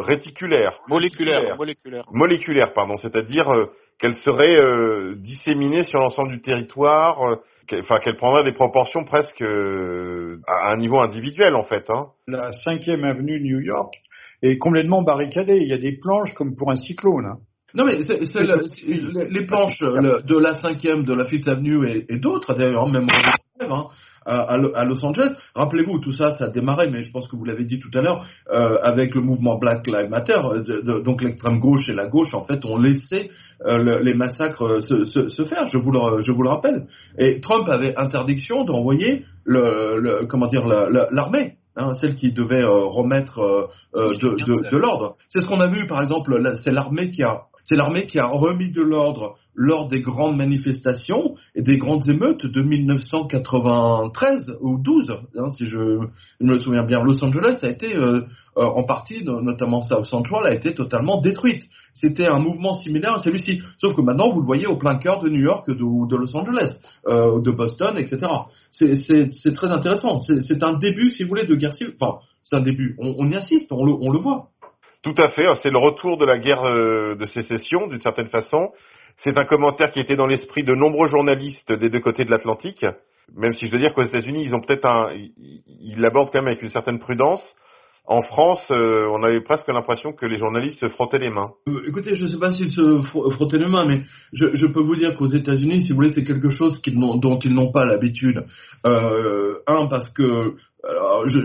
réticulaire, 0.07 0.79
moléculaire, 0.89 1.57
moléculaire, 1.59 2.05
moléculaire, 2.13 2.73
pardon, 2.73 2.97
c'est-à-dire 2.97 3.53
qu'elle 3.99 4.15
serait 4.15 4.59
disséminée 5.17 5.83
sur 5.83 5.99
l'ensemble 5.99 6.31
du 6.31 6.41
territoire 6.41 7.37
enfin 7.79 7.99
qu'elle 8.01 8.17
prendrait 8.17 8.45
des 8.45 8.53
proportions 8.53 9.05
presque 9.05 9.43
euh, 9.43 10.41
à 10.47 10.73
un 10.73 10.77
niveau 10.77 11.01
individuel 11.01 11.55
en 11.55 11.63
fait. 11.63 11.89
Hein. 11.91 12.09
La 12.27 12.53
cinquième 12.53 13.05
avenue 13.05 13.41
New 13.41 13.61
York 13.61 13.95
est 14.43 14.59
complètement 14.59 15.03
barricadée. 15.03 15.59
Il 15.61 15.69
y 15.69 15.73
a 15.73 15.79
des 15.79 15.99
planches 15.99 16.35
comme 16.35 16.57
pour 16.57 16.71
un 16.71 16.77
cyclone. 16.77 17.27
Hein. 17.27 17.39
Non 17.75 17.85
mais 17.85 18.03
c'est, 18.03 18.19
les, 18.43 19.47
planches 19.47 19.81
de 19.81 20.39
la 20.39 20.53
cinquième, 20.55 21.05
de 21.05 21.15
la 21.15 21.25
Fifth 21.25 21.47
Avenue 21.47 21.89
et, 21.89 22.07
et 22.09 22.19
d'autres 22.19 22.55
d'ailleurs, 22.55 22.89
même 22.89 23.07
hein, 23.61 23.87
à, 24.27 24.85
Los 24.85 25.05
Angeles. 25.05 25.35
Rappelez-vous, 25.55 25.99
tout 26.01 26.13
ça, 26.13 26.31
ça 26.31 26.47
a 26.47 26.51
démarré, 26.51 26.89
mais 26.91 27.03
je 27.03 27.11
pense 27.11 27.29
que 27.29 27.37
vous 27.37 27.45
l'avez 27.45 27.65
dit 27.65 27.79
tout 27.79 27.91
à 27.95 28.03
l'heure, 28.03 28.27
euh, 28.51 28.79
avec 28.83 29.15
le 29.15 29.23
mouvement 29.23 29.59
Black 29.59 29.87
Lives 29.87 30.11
Matter. 30.11 30.35
Euh, 30.35 31.03
donc 31.03 31.23
l'extrême 31.23 31.59
gauche 31.59 31.89
et 31.89 31.95
la 31.95 32.07
gauche, 32.07 32.35
en 32.35 32.45
fait, 32.45 32.65
ont 32.65 32.79
laissé 32.79 33.31
euh, 33.67 34.01
les 34.03 34.15
massacres 34.15 34.81
se, 34.81 35.45
faire. 35.45 35.67
Je 35.67 35.79
vous 35.79 35.91
le, 35.91 36.21
je 36.21 36.33
vous 36.33 36.43
le 36.43 36.51
rappelle. 36.51 36.87
Et 37.19 37.41
Trump 37.41 37.69
avait 37.69 37.95
interdiction 37.97 38.65
d'envoyer 38.65 39.25
le, 39.45 40.27
comment 40.27 40.47
dire 40.47 40.67
l'armée. 40.67 41.57
Hein, 41.77 41.95
celle 41.95 42.17
qui 42.17 42.33
devait 42.33 42.65
remettre 42.65 43.71
de, 43.95 44.71
de 44.71 44.77
l'ordre. 44.77 45.17
C'est 45.29 45.41
ce 45.41 45.49
qu'on 45.49 45.61
a 45.61 45.69
vu, 45.69 45.87
par 45.87 46.03
exemple, 46.03 46.37
c'est 46.55 46.73
l'armée 46.73 47.13
qui 47.13 47.23
a 47.23 47.43
c'est 47.65 47.77
l'armée 47.77 48.07
qui 48.07 48.19
a 48.19 48.27
remis 48.27 48.71
de 48.71 48.83
l'ordre 48.83 49.37
lors 49.55 49.89
des 49.89 50.01
grandes 50.01 50.37
manifestations 50.37 51.35
et 51.55 51.63
des 51.63 51.77
grandes 51.77 52.09
émeutes 52.09 52.47
de 52.47 52.63
1993 52.63 54.59
ou 54.61 54.79
12, 54.79 55.13
hein, 55.37 55.51
si 55.51 55.67
je, 55.67 55.99
me 56.41 56.57
souviens 56.57 56.85
bien. 56.85 57.03
Los 57.03 57.23
Angeles 57.25 57.59
a 57.63 57.69
été 57.69 57.95
euh, 57.95 58.23
euh, 58.57 58.65
en 58.65 58.85
partie, 58.85 59.25
notamment 59.25 59.83
South 59.83 60.05
Central, 60.07 60.47
a 60.47 60.55
été 60.55 60.73
totalement 60.73 61.21
détruite. 61.21 61.65
C'était 61.93 62.29
un 62.29 62.39
mouvement 62.39 62.75
similaire 62.75 63.15
à 63.15 63.19
celui-ci, 63.19 63.61
sauf 63.79 63.95
que 63.95 64.01
maintenant 64.01 64.31
vous 64.33 64.41
le 64.41 64.47
voyez 64.47 64.67
au 64.67 64.77
plein 64.77 64.97
cœur 64.97 65.21
de 65.21 65.29
New 65.29 65.43
York 65.43 65.69
de, 65.69 66.17
Los 66.17 66.37
Angeles, 66.37 66.81
euh, 67.07 67.41
de 67.41 67.51
Boston, 67.51 67.99
etc. 67.99 68.27
C'est 68.71 69.53
très 69.53 69.73
intéressant. 69.73 70.17
C'est 70.19 70.63
un 70.63 70.79
début, 70.79 71.11
si 71.11 71.25
vous 71.25 71.29
voulez, 71.29 71.47
de 71.47 71.57
guerre 71.57 71.73
civile. 71.73 71.95
Enfin, 72.01 72.21
c'est 72.43 72.57
un 72.57 72.63
début. 72.63 72.97
On, 72.99 73.29
y 73.29 73.35
assiste, 73.35 73.73
on 73.73 73.85
le 73.85 74.19
voit. 74.19 74.50
Tout 75.03 75.15
à 75.17 75.31
fait. 75.31 75.47
C'est 75.63 75.71
le 75.71 75.79
retour 75.79 76.19
de 76.19 76.27
la 76.27 76.39
guerre 76.39 76.63
de 76.63 77.27
sécession, 77.27 77.87
d'une 77.87 78.01
certaine 78.01 78.29
façon. 78.29 78.71
C'est 79.19 79.39
un 79.39 79.45
commentaire 79.45 79.93
qui 79.93 80.01
était 80.01 80.17
dans 80.17 80.27
l'esprit 80.27 80.65
de 80.65 80.75
nombreux 80.75 81.09
journalistes 81.09 81.73
des 81.73 81.91
deux 81.91 82.01
côtés 82.01 82.25
de 82.25 82.31
l'Atlantique, 82.31 82.87
même 83.37 83.53
si 83.53 83.67
je 83.67 83.71
dois 83.71 83.81
dire 83.81 83.95
qu'aux 83.95 84.03
États-Unis, 84.03 84.45
ils 84.45 84.55
ont 84.55 84.61
peut-être 84.61 84.87
un, 84.87 85.11
ils 85.13 86.01
l'abordent 86.01 86.31
quand 86.33 86.41
même 86.41 86.49
avec 86.49 86.63
une 86.63 86.71
certaine 86.71 86.99
prudence. 86.99 87.43
En 88.07 88.23
France, 88.23 88.67
euh, 88.73 89.07
on 89.13 89.23
avait 89.23 89.41
presque 89.41 89.69
l'impression 89.69 90.13
que 90.13 90.27
les 90.27 90.37
journalistes 90.37 90.81
se 90.81 90.89
frottaient 90.89 91.19
les 91.19 91.31
mains. 91.31 91.51
Euh, 91.69 91.83
écoutez, 91.87 92.15
je 92.15 92.25
ne 92.25 92.29
sais 92.29 92.39
pas 92.39 92.51
s'ils 92.51 92.69
se 92.69 92.99
frottaient 93.03 93.59
les 93.59 93.71
mains, 93.71 93.85
mais 93.87 94.01
je, 94.33 94.67
peux 94.67 94.83
vous 94.83 94.97
dire 94.97 95.17
qu'aux 95.17 95.27
États-Unis, 95.27 95.83
si 95.83 95.91
vous 95.91 95.97
voulez, 95.97 96.09
c'est 96.09 96.25
quelque 96.25 96.49
chose 96.49 96.83
dont 96.89 97.39
ils 97.39 97.53
n'ont 97.53 97.71
pas 97.71 97.85
l'habitude. 97.85 98.45
Euh, 98.85 99.59
un, 99.69 99.87
parce 99.87 100.13
que 100.13 100.55
alors, 100.89 101.27
je, 101.27 101.41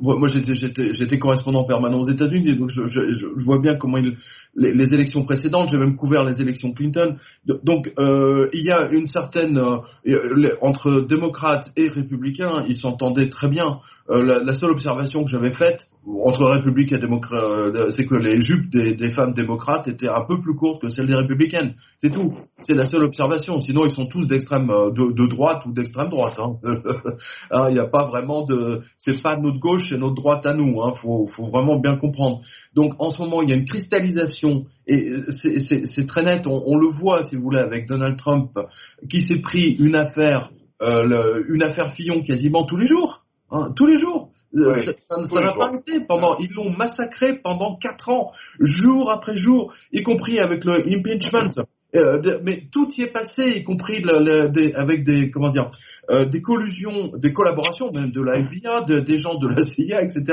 moi, 0.00 0.28
j'étais 0.28 1.18
correspondant 1.18 1.64
permanent 1.64 2.00
aux 2.00 2.08
États-Unis, 2.08 2.56
donc 2.56 2.70
je, 2.70 2.86
je, 2.86 3.26
vois 3.44 3.58
bien 3.58 3.76
comment 3.76 3.98
il, 3.98 4.16
les, 4.56 4.72
les, 4.72 4.92
élections 4.92 5.24
précédentes, 5.24 5.68
j'ai 5.70 5.78
même 5.78 5.96
couvert 5.96 6.24
les 6.24 6.40
élections 6.42 6.72
Clinton. 6.72 7.16
Donc, 7.46 7.92
euh, 7.98 8.48
il 8.52 8.64
y 8.64 8.70
a 8.70 8.90
une 8.90 9.06
certaine 9.06 9.58
euh, 9.58 10.56
entre 10.60 11.02
démocrates 11.02 11.70
et 11.76 11.88
républicains, 11.88 12.64
ils 12.68 12.76
s'entendaient 12.76 13.28
très 13.28 13.48
bien. 13.48 13.80
Euh, 14.10 14.24
la, 14.24 14.40
la, 14.40 14.52
seule 14.52 14.72
observation 14.72 15.22
que 15.22 15.30
j'avais 15.30 15.52
faite 15.52 15.88
entre 16.24 16.44
république 16.44 16.90
et 16.92 16.98
démocrate, 16.98 17.44
euh, 17.44 17.90
c'est 17.90 18.04
que 18.06 18.16
les 18.16 18.40
jupes 18.40 18.68
des, 18.68 18.94
des, 18.94 19.10
femmes 19.10 19.32
démocrates 19.32 19.86
étaient 19.86 20.08
un 20.08 20.24
peu 20.26 20.40
plus 20.40 20.56
courtes 20.56 20.82
que 20.82 20.88
celles 20.88 21.06
des 21.06 21.14
républicaines. 21.14 21.74
C'est 21.98 22.10
tout. 22.10 22.34
C'est 22.62 22.74
la 22.74 22.86
seule 22.86 23.04
observation. 23.04 23.60
Sinon, 23.60 23.84
ils 23.84 23.90
sont 23.90 24.06
tous 24.06 24.26
d'extrême 24.26 24.66
de, 24.66 25.12
de, 25.12 25.28
droite 25.28 25.64
ou 25.64 25.72
d'extrême 25.72 26.08
droite. 26.08 26.40
Hein. 26.40 26.56
hein. 27.52 27.66
Il 27.68 27.74
n'y 27.74 27.78
a 27.78 27.86
pas 27.86 28.04
vraiment 28.06 28.44
de. 28.44 28.82
C'est 28.98 29.22
pas 29.22 29.36
notre 29.36 29.60
gauche 29.60 29.92
et 29.92 29.98
notre 29.98 30.14
droite 30.14 30.44
à 30.44 30.54
nous. 30.54 30.82
Hein. 30.82 30.92
Faut, 31.00 31.28
faut 31.28 31.46
vraiment 31.46 31.78
bien 31.78 31.96
comprendre. 31.96 32.40
Donc, 32.74 32.94
en 32.98 33.10
ce 33.10 33.22
moment, 33.22 33.42
il 33.42 33.50
y 33.50 33.52
a 33.52 33.56
une 33.56 33.64
cristallisation 33.64 34.64
et 34.88 35.08
c'est 35.28 36.06
très 36.08 36.22
net. 36.22 36.48
On, 36.48 36.62
on, 36.66 36.76
le 36.76 36.88
voit, 36.88 37.22
si 37.22 37.36
vous 37.36 37.42
voulez, 37.42 37.60
avec 37.60 37.86
Donald 37.86 38.16
Trump, 38.16 38.50
qui 39.08 39.20
s'est 39.20 39.40
pris 39.40 39.76
une 39.78 39.94
affaire, 39.94 40.50
euh, 40.82 41.44
une 41.48 41.62
affaire 41.62 41.92
Fillon 41.92 42.22
quasiment 42.22 42.64
tous 42.64 42.76
les 42.76 42.86
jours. 42.86 43.19
Hein, 43.50 43.72
tous 43.76 43.86
les 43.86 43.98
jours. 43.98 44.30
Euh, 44.54 44.74
ça 44.98 45.16
n'a 45.16 45.52
pas 45.52 45.72
été 45.74 46.00
pendant. 46.06 46.36
Ils 46.38 46.52
l'ont 46.54 46.70
massacré 46.70 47.38
pendant 47.38 47.76
quatre 47.76 48.08
ans, 48.08 48.32
jour 48.58 49.10
après 49.10 49.36
jour, 49.36 49.72
y 49.92 50.02
compris 50.02 50.40
avec 50.40 50.64
le 50.64 50.86
impeachment. 50.88 51.52
Euh, 51.94 52.20
mais 52.44 52.64
tout 52.72 52.88
y 52.96 53.02
est 53.02 53.12
passé, 53.12 53.42
y 53.44 53.64
compris 53.64 54.02
avec 54.74 55.04
des 55.04 55.30
comment 55.30 55.50
dire, 55.50 55.70
euh, 56.10 56.24
des 56.24 56.40
collusions, 56.42 57.12
des 57.16 57.32
collaborations 57.32 57.90
même 57.92 58.10
de 58.10 58.22
la 58.22 58.38
FBI, 58.38 59.04
des 59.04 59.16
gens 59.16 59.34
de 59.34 59.48
la 59.48 59.62
CIA, 59.62 60.02
etc. 60.02 60.24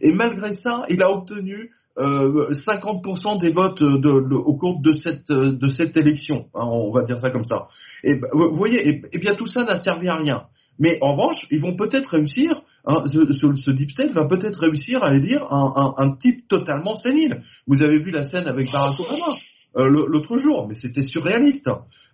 Et 0.00 0.12
malgré 0.12 0.52
ça, 0.52 0.82
il 0.88 1.02
a 1.02 1.10
obtenu 1.10 1.72
50% 1.96 3.40
des 3.40 3.50
votes 3.50 3.80
au 3.82 4.54
cours 4.54 4.80
de 4.80 4.92
cette 4.92 5.28
de 5.28 5.66
cette 5.66 5.96
élection. 5.96 6.46
Hein, 6.54 6.66
on 6.66 6.92
va 6.92 7.02
dire 7.02 7.18
ça 7.18 7.30
comme 7.30 7.44
ça. 7.44 7.68
Et 8.04 8.14
bah, 8.20 8.28
vous 8.32 8.54
voyez, 8.54 9.00
et 9.12 9.18
bien 9.18 9.34
tout 9.34 9.46
ça 9.46 9.64
n'a 9.64 9.76
servi 9.76 10.08
à 10.08 10.16
rien. 10.16 10.46
Mais 10.78 10.98
en 11.00 11.12
revanche, 11.12 11.46
ils 11.50 11.60
vont 11.60 11.74
peut-être 11.74 12.10
réussir, 12.10 12.62
hein, 12.84 13.04
ce, 13.06 13.70
deep 13.70 13.90
state 13.90 14.12
va 14.12 14.26
peut-être 14.26 14.60
réussir 14.60 15.02
à 15.02 15.14
élire 15.14 15.46
un, 15.50 15.94
un, 15.96 16.16
type 16.16 16.46
totalement 16.48 16.94
sénile. 16.94 17.42
Vous 17.66 17.82
avez 17.82 17.98
vu 17.98 18.10
la 18.10 18.24
scène 18.24 18.46
avec 18.46 18.70
Barack 18.72 19.00
Obama 19.00 19.36
euh, 19.76 19.88
l'autre 19.88 20.36
jour, 20.36 20.66
mais 20.68 20.74
c'était 20.74 21.02
surréaliste. 21.02 21.68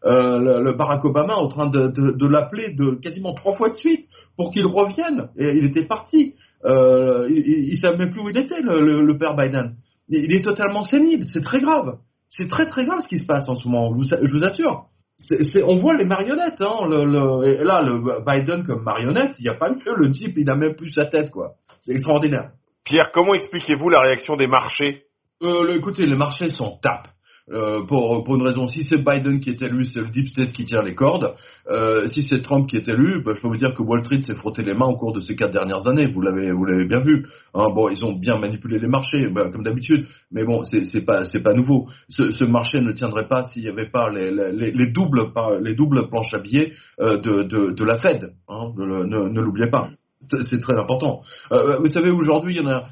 Euh, 0.05 0.61
le, 0.61 0.77
Barack 0.77 1.05
Obama 1.05 1.35
en 1.35 1.47
train 1.47 1.71
de, 1.71 2.27
l'appeler 2.27 2.75
de 2.75 2.99
quasiment 3.01 3.35
trois 3.35 3.57
fois 3.57 3.71
de 3.71 3.75
suite 3.75 4.09
pour 4.37 4.51
qu'il 4.51 4.67
revienne. 4.67 5.29
Et 5.39 5.59
il 5.59 5.65
était 5.67 5.87
parti. 5.87 6.35
Euh, 6.65 7.29
il, 7.31 7.71
ne 7.71 7.75
savait 7.77 7.99
même 7.99 8.11
plus 8.11 8.21
où 8.21 8.31
il 8.31 8.39
était, 8.39 8.61
le 8.63 9.17
père 9.17 9.37
Biden. 9.37 9.77
Il 10.09 10.35
est 10.35 10.45
totalement 10.45 10.83
sénile. 10.83 11.25
C'est 11.25 11.43
très 11.43 11.61
grave. 11.61 11.99
C'est 12.29 12.49
très 12.49 12.67
très 12.67 12.85
grave 12.85 13.01
ce 13.01 13.09
qui 13.09 13.19
se 13.19 13.27
passe 13.27 13.49
en 13.49 13.55
ce 13.55 13.69
moment. 13.69 13.95
je 13.95 14.33
vous 14.33 14.45
assure 14.45 14.87
on 15.65 15.77
voit 15.77 15.95
les 15.95 16.05
marionnettes, 16.05 16.61
hein, 16.61 16.89
là, 16.89 17.83
le 17.83 18.25
Biden 18.25 18.65
comme 18.65 18.83
marionnette, 18.83 19.37
il 19.39 19.43
n'y 19.43 19.49
a 19.49 19.55
pas 19.55 19.71
mieux, 19.71 19.95
le 19.97 20.11
type, 20.11 20.37
il 20.37 20.45
n'a 20.45 20.57
même 20.57 20.75
plus 20.75 20.91
sa 20.91 21.07
tête, 21.07 21.31
quoi. 21.31 21.53
C'est 21.81 21.93
extraordinaire. 21.93 22.51
Pierre, 22.85 23.13
comment 23.13 23.35
expliquez-vous 23.35 23.89
la 23.89 24.01
réaction 24.01 24.37
des 24.37 24.47
marchés? 24.47 25.05
Euh, 25.43 25.77
Écoutez, 25.77 26.07
les 26.07 26.17
marchés 26.17 26.49
s'en 26.49 26.79
tapent. 26.83 27.12
Euh, 27.53 27.85
pour, 27.87 28.25
pour 28.25 28.37
une 28.37 28.43
raison, 28.43 28.67
si 28.67 28.83
c'est 28.83 28.97
Biden 28.97 29.41
qui 29.41 29.51
est 29.51 29.63
élu, 29.63 29.85
c'est 29.85 30.01
le 30.01 30.09
deep 30.09 30.29
state 30.29 30.53
qui 30.53 30.65
tient 30.65 30.83
les 30.83 30.95
cordes. 30.95 31.35
Euh, 31.69 32.07
si 32.07 32.23
c'est 32.23 32.41
Trump 32.41 32.67
qui 32.67 32.77
est 32.77 32.89
élu, 32.89 33.23
bah, 33.23 33.33
je 33.37 33.41
peux 33.41 33.49
vous 33.49 33.57
dire 33.57 33.75
que 33.77 33.83
Wall 33.83 34.01
Street 34.01 34.23
s'est 34.23 34.35
frotté 34.35 34.63
les 34.63 34.75
mains 34.75 34.87
au 34.87 34.97
cours 34.97 35.13
de 35.13 35.21
ces 35.21 35.37
quatre 35.37 35.53
dernières 35.53 35.87
années. 35.87 36.07
Vous 36.07 36.21
l'avez, 36.21 36.51
vous 36.51 36.65
l'avez 36.65 36.87
bien 36.87 37.01
vu. 37.01 37.27
Hein, 37.55 37.67
bon, 37.75 37.89
ils 37.89 38.05
ont 38.05 38.15
bien 38.15 38.39
manipulé 38.39 38.79
les 38.79 38.89
marchés, 38.89 39.29
bah, 39.29 39.51
comme 39.53 39.65
d'habitude. 39.65 40.07
Mais 40.31 40.45
bon, 40.45 40.65
c'est, 40.65 40.85
c'est 40.85 41.05
pas, 41.05 41.25
c'est 41.25 41.43
pas 41.43 41.53
nouveau. 41.53 41.89
Ce, 42.09 42.31
ce, 42.31 42.45
marché 42.45 42.81
ne 42.81 42.93
tiendrait 42.93 43.29
pas 43.29 43.43
s'il 43.43 43.63
n'y 43.63 43.69
avait 43.69 43.91
pas 43.91 44.11
les, 44.11 44.31
les, 44.31 44.71
les, 44.73 44.91
doubles, 44.91 45.31
les 45.61 45.75
doubles 45.75 46.09
planches 46.09 46.35
à 46.35 46.39
billets 46.39 46.73
euh, 47.01 47.19
de, 47.19 47.43
de, 47.43 47.73
de, 47.73 47.85
la 47.85 47.97
Fed. 47.97 48.33
Hein, 48.49 48.73
ne, 48.77 49.29
ne 49.29 49.41
l'oubliez 49.41 49.71
pas 49.71 49.89
c'est 50.43 50.61
très 50.61 50.79
important. 50.79 51.23
Euh, 51.51 51.79
vous 51.79 51.89
savez, 51.89 52.11
aujourd'hui, 52.11 52.57
il 52.57 52.63
y 52.63 52.67
en 52.67 52.71
a. 52.71 52.85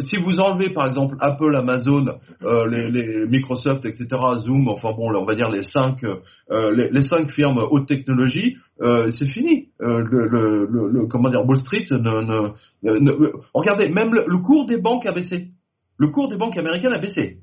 Si 0.00 0.16
vous 0.16 0.40
enlevez 0.40 0.70
par 0.70 0.86
exemple 0.86 1.16
Apple, 1.20 1.54
Amazon, 1.54 2.18
euh, 2.42 2.66
les, 2.66 3.26
Microsoft, 3.26 3.84
etc., 3.86 4.08
Zoom, 4.38 4.68
enfin 4.68 4.90
bon, 4.96 5.14
on 5.14 5.24
va 5.24 5.34
dire 5.34 5.48
les 5.48 5.62
cinq, 5.62 6.04
euh, 6.04 6.90
les, 6.90 7.02
cinq 7.02 7.30
firmes 7.30 7.58
haute 7.58 7.86
technologie, 7.86 8.56
euh, 8.80 9.10
c'est 9.10 9.26
fini. 9.26 9.68
Euh, 9.80 11.06
comment 11.08 11.30
dire, 11.30 11.46
Wall 11.46 11.58
Street 11.58 11.86
ne, 11.90 12.50
regardez, 13.54 13.88
même 13.90 14.12
le, 14.12 14.42
cours 14.42 14.66
des 14.66 14.78
banques 14.78 15.06
a 15.06 15.12
baissé. 15.12 15.48
Le 15.98 16.08
cours 16.08 16.28
des 16.28 16.36
banques 16.36 16.56
américaines 16.56 16.92
a 16.92 16.98
baissé. 16.98 17.38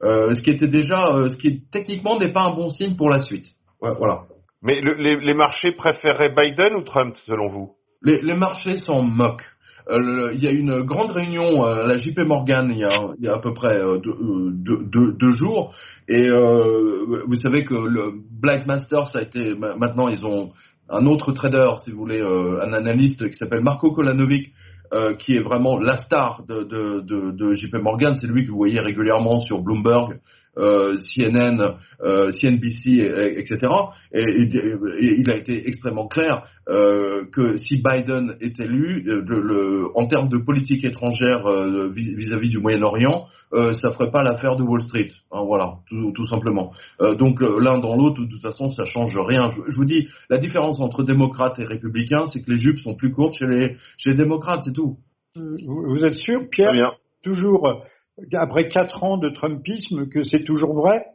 ce 0.00 0.42
qui 0.42 0.50
était 0.50 0.68
déjà, 0.68 1.28
ce 1.28 1.36
qui 1.36 1.64
techniquement 1.70 2.18
n'est 2.18 2.32
pas 2.32 2.44
un 2.44 2.54
bon 2.54 2.68
signe 2.68 2.96
pour 2.96 3.10
la 3.10 3.20
suite. 3.20 3.46
voilà. 3.80 4.22
Mais 4.62 4.80
les, 4.80 5.34
marchés 5.34 5.72
préféreraient 5.72 6.34
Biden 6.34 6.74
ou 6.74 6.82
Trump 6.82 7.16
selon 7.26 7.48
vous? 7.48 7.75
Les, 8.02 8.34
marchés 8.34 8.76
s'en 8.76 9.02
moquent. 9.02 9.46
Euh, 9.88 10.32
il 10.34 10.42
y 10.42 10.48
a 10.48 10.50
une 10.50 10.80
grande 10.80 11.12
réunion 11.12 11.64
à 11.64 11.84
la 11.84 11.96
JP 11.96 12.18
Morgan 12.26 12.72
il 12.72 12.78
y 12.78 13.28
a, 13.28 13.34
à 13.34 13.38
peu 13.38 13.54
près 13.54 13.80
euh, 13.80 13.98
deux, 14.00 15.30
jours 15.30 15.72
et 16.08 16.28
euh, 16.28 17.22
vous 17.24 17.34
savez 17.36 17.64
que 17.64 17.74
le 17.74 18.14
Black 18.40 18.66
Masters 18.66 19.14
a 19.14 19.22
été 19.22 19.54
maintenant 19.54 20.08
ils 20.08 20.26
ont 20.26 20.50
un 20.88 21.06
autre 21.06 21.32
trader, 21.32 21.72
si 21.78 21.90
vous 21.90 21.98
voulez, 21.98 22.20
euh, 22.20 22.60
un 22.62 22.72
analyste 22.72 23.28
qui 23.28 23.36
s'appelle 23.36 23.62
Marco 23.62 23.90
Kolanovic, 23.92 24.52
euh, 24.92 25.14
qui 25.14 25.34
est 25.34 25.40
vraiment 25.40 25.78
la 25.78 25.96
star 25.96 26.44
de 26.46 27.54
JP 27.54 27.74
Morgan. 27.82 28.14
C'est 28.14 28.28
lui 28.28 28.44
que 28.44 28.50
vous 28.50 28.56
voyez 28.56 28.80
régulièrement 28.80 29.40
sur 29.40 29.62
Bloomberg, 29.62 30.20
euh, 30.56 30.96
CNN, 30.96 31.76
euh, 32.02 32.30
CNBC, 32.30 32.98
et, 33.00 33.38
etc. 33.38 33.58
Et, 34.12 34.22
et, 34.22 35.14
il 35.18 35.30
a 35.30 35.36
été 35.36 35.68
extrêmement 35.68 36.08
clair 36.08 36.44
euh, 36.68 37.24
que 37.32 37.56
si 37.56 37.82
Biden 37.82 38.36
est 38.40 38.58
élu, 38.60 39.04
euh, 39.06 39.22
le, 39.26 39.40
le, 39.40 39.86
en 39.94 40.06
termes 40.06 40.28
de 40.28 40.38
politique 40.38 40.84
étrangère 40.84 41.46
euh, 41.46 41.90
vis-à-vis 41.90 42.50
du 42.50 42.58
Moyen-Orient, 42.58 43.26
euh, 43.52 43.72
ça 43.72 43.92
ferait 43.92 44.10
pas 44.10 44.22
l'affaire 44.22 44.56
de 44.56 44.62
Wall 44.62 44.80
Street, 44.80 45.08
hein, 45.30 45.42
voilà, 45.46 45.76
tout, 45.88 46.10
tout 46.12 46.26
simplement. 46.26 46.72
Euh, 47.00 47.14
donc 47.14 47.40
l'un 47.40 47.78
dans 47.78 47.94
l'autre, 47.94 48.20
de 48.22 48.28
toute 48.28 48.42
façon, 48.42 48.70
ça 48.70 48.84
change 48.84 49.16
rien. 49.16 49.48
Je, 49.50 49.60
je, 49.68 49.76
vous 49.76 49.84
dis, 49.84 50.08
la 50.28 50.38
différence 50.38 50.80
entre 50.80 51.04
démocrates 51.04 51.58
et 51.60 51.64
républicains, 51.64 52.26
c'est 52.26 52.42
que 52.42 52.50
les 52.50 52.58
jupes 52.58 52.80
sont 52.80 52.96
plus 52.96 53.12
courtes 53.12 53.34
chez 53.34 53.46
les, 53.46 53.76
chez 53.98 54.10
les 54.10 54.16
démocrates, 54.16 54.62
c'est 54.64 54.72
tout. 54.72 54.96
Vous 55.36 56.04
êtes 56.04 56.14
sûr, 56.14 56.48
Pierre? 56.50 56.72
Toujours 57.22 57.82
après 58.32 58.68
quatre 58.68 59.02
ans 59.04 59.18
de 59.18 59.28
Trumpisme, 59.28 60.08
que 60.08 60.22
c'est 60.22 60.44
toujours 60.44 60.74
vrai 60.74 61.06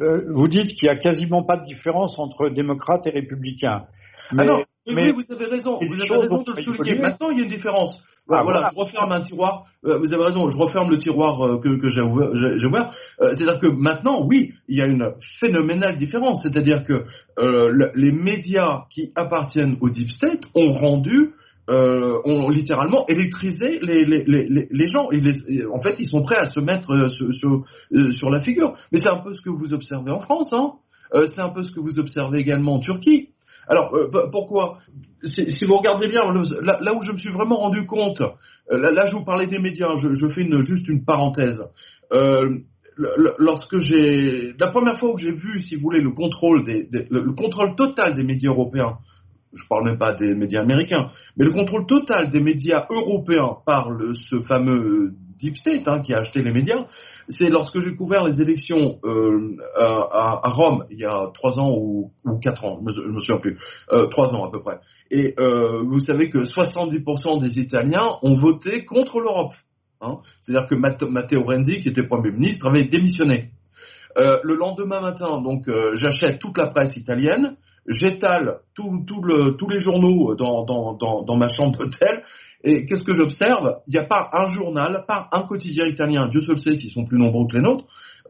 euh, 0.00 0.22
Vous 0.34 0.48
dites 0.48 0.72
qu'il 0.74 0.88
n'y 0.88 0.94
a 0.94 0.96
quasiment 0.96 1.44
pas 1.44 1.56
de 1.56 1.64
différence 1.64 2.18
entre 2.18 2.48
démocrates 2.48 3.06
et 3.06 3.10
républicains. 3.10 3.86
Mais, 4.32 4.42
ah 4.42 4.46
non, 4.46 4.64
mais, 4.86 5.12
oui, 5.12 5.12
vous 5.12 5.32
avez 5.32 5.46
raison, 5.46 5.78
vous 5.78 6.00
avez 6.00 6.20
raison 6.20 6.42
de 6.42 6.52
le 6.56 6.62
souligner. 6.62 6.98
Maintenant, 6.98 7.30
il 7.30 7.38
y 7.38 7.40
a 7.40 7.44
une 7.44 7.50
différence. 7.50 8.02
Ah, 8.28 8.42
voilà, 8.44 8.60
voilà, 8.60 8.70
je 8.72 8.80
referme 8.80 9.12
un 9.12 9.20
tiroir. 9.20 9.64
Euh, 9.84 9.98
vous 9.98 10.14
avez 10.14 10.24
raison, 10.24 10.48
je 10.48 10.56
referme 10.56 10.90
le 10.90 10.98
tiroir 10.98 11.42
euh, 11.42 11.58
que, 11.58 11.80
que 11.80 11.88
j'ai 11.88 12.02
ouvert. 12.02 12.30
ouvert. 12.30 12.94
Euh, 13.20 13.34
C'est-à-dire 13.34 13.58
que 13.58 13.66
maintenant, 13.66 14.24
oui, 14.24 14.54
il 14.68 14.78
y 14.78 14.82
a 14.82 14.86
une 14.86 15.12
phénoménale 15.40 15.96
différence. 15.98 16.42
C'est-à-dire 16.42 16.84
que 16.84 17.04
le, 17.36 17.90
les 17.94 18.12
médias 18.12 18.84
qui 18.90 19.12
appartiennent 19.14 19.76
au 19.80 19.90
deep 19.90 20.10
state 20.10 20.44
ont 20.54 20.72
rendu 20.72 21.32
euh, 21.70 22.20
ont 22.24 22.48
littéralement 22.48 23.06
électrisé 23.06 23.78
les, 23.82 24.04
les, 24.04 24.24
les, 24.24 24.68
les 24.70 24.86
gens. 24.86 25.08
En 25.72 25.80
fait, 25.80 25.94
ils 25.98 26.08
sont 26.08 26.22
prêts 26.22 26.38
à 26.38 26.46
se 26.46 26.60
mettre 26.60 27.08
sur, 27.08 27.32
sur, 27.32 27.64
sur 28.10 28.30
la 28.30 28.40
figure. 28.40 28.74
Mais 28.90 28.98
c'est 28.98 29.08
un 29.08 29.18
peu 29.18 29.32
ce 29.32 29.40
que 29.40 29.50
vous 29.50 29.72
observez 29.72 30.10
en 30.10 30.20
France. 30.20 30.52
Hein. 30.52 30.72
Euh, 31.14 31.26
c'est 31.26 31.40
un 31.40 31.50
peu 31.50 31.62
ce 31.62 31.72
que 31.72 31.80
vous 31.80 31.98
observez 31.98 32.40
également 32.40 32.74
en 32.74 32.80
Turquie. 32.80 33.28
Alors, 33.68 33.94
euh, 33.94 34.10
pourquoi? 34.32 34.78
Si 35.24 35.64
vous 35.64 35.76
regardez 35.76 36.08
bien, 36.08 36.22
là, 36.62 36.94
où 36.94 37.02
je 37.02 37.12
me 37.12 37.18
suis 37.18 37.30
vraiment 37.30 37.56
rendu 37.56 37.86
compte, 37.86 38.20
là, 38.68 39.04
je 39.04 39.16
vous 39.16 39.24
parlais 39.24 39.46
des 39.46 39.60
médias, 39.60 39.94
je, 39.94 40.12
je 40.14 40.28
fais 40.28 40.44
juste 40.60 40.88
une 40.88 41.04
parenthèse. 41.04 41.62
Euh, 42.12 42.58
lorsque 43.38 43.78
j'ai 43.78 44.52
la 44.58 44.66
première 44.68 44.98
fois 44.98 45.14
où 45.14 45.16
j'ai 45.16 45.30
vu, 45.30 45.60
si 45.60 45.76
vous 45.76 45.82
voulez, 45.82 46.00
le 46.00 46.10
contrôle 46.10 46.64
le 46.66 47.32
contrôle 47.34 47.76
total 47.76 48.14
des 48.14 48.24
médias 48.24 48.50
européens 48.50 48.98
je 49.54 49.66
parle 49.68 49.84
même 49.84 49.98
pas 49.98 50.14
des 50.14 50.34
médias 50.34 50.62
américains, 50.62 51.10
mais 51.36 51.44
le 51.44 51.52
contrôle 51.52 51.86
total 51.86 52.30
des 52.30 52.40
médias 52.40 52.86
européens 52.90 53.56
par 53.66 53.90
le, 53.90 54.12
ce 54.12 54.40
fameux 54.40 55.12
Deep 55.38 55.56
State 55.56 55.88
hein, 55.88 56.00
qui 56.00 56.14
a 56.14 56.18
acheté 56.18 56.42
les 56.42 56.52
médias, 56.52 56.86
c'est 57.28 57.48
lorsque 57.48 57.78
j'ai 57.80 57.94
couvert 57.94 58.24
les 58.24 58.40
élections 58.40 58.98
euh, 59.04 59.56
à, 59.76 60.40
à, 60.44 60.50
Rome 60.50 60.84
il 60.90 60.98
y 60.98 61.04
a 61.04 61.30
trois 61.34 61.58
ans 61.58 61.72
ou, 61.76 62.12
ou 62.24 62.38
quatre 62.38 62.64
ans, 62.64 62.80
je 62.88 63.00
me, 63.00 63.12
me 63.12 63.18
souviens 63.18 63.38
plus, 63.38 63.58
euh, 63.92 64.06
trois 64.06 64.34
ans 64.34 64.46
à 64.46 64.50
peu 64.50 64.60
près. 64.60 64.78
Et 65.10 65.34
euh, 65.38 65.82
vous 65.82 65.98
savez 65.98 66.30
que 66.30 66.38
70% 66.38 67.40
des 67.40 67.58
Italiens 67.58 68.16
ont 68.22 68.34
voté 68.34 68.84
contre 68.84 69.20
l'Europe. 69.20 69.52
Hein. 70.00 70.18
C'est-à-dire 70.40 70.68
que 70.68 70.74
Matteo 70.74 71.42
Renzi, 71.42 71.80
qui 71.80 71.88
était 71.88 72.02
Premier 72.02 72.30
ministre, 72.30 72.66
avait 72.66 72.84
démissionné. 72.84 73.50
Euh, 74.18 74.38
le 74.42 74.56
lendemain 74.56 75.00
matin, 75.00 75.40
donc, 75.40 75.68
euh, 75.68 75.94
j'achète 75.94 76.38
toute 76.38 76.58
la 76.58 76.68
presse 76.68 76.96
italienne 76.96 77.56
j'étale 77.86 78.60
tout, 78.74 79.04
tout 79.06 79.22
le, 79.22 79.56
tous 79.56 79.68
les 79.68 79.78
journaux 79.78 80.34
dans, 80.34 80.64
dans, 80.64 80.94
dans, 80.94 81.22
dans 81.22 81.36
ma 81.36 81.48
chambre 81.48 81.78
d'hôtel. 81.78 82.22
Et 82.64 82.84
qu'est-ce 82.84 83.04
que 83.04 83.12
j'observe? 83.12 83.80
Il 83.88 83.92
n'y 83.92 83.98
a 83.98 84.04
pas 84.04 84.30
un 84.32 84.46
journal, 84.46 85.04
pas 85.08 85.28
un 85.32 85.42
quotidien 85.42 85.84
italien, 85.86 86.28
Dieu 86.28 86.40
seul 86.40 86.58
sait 86.58 86.76
s'ils 86.76 86.92
sont 86.92 87.04
plus 87.04 87.18
nombreux 87.18 87.46
que 87.48 87.56
les 87.56 87.62
nôtres, 87.62 87.86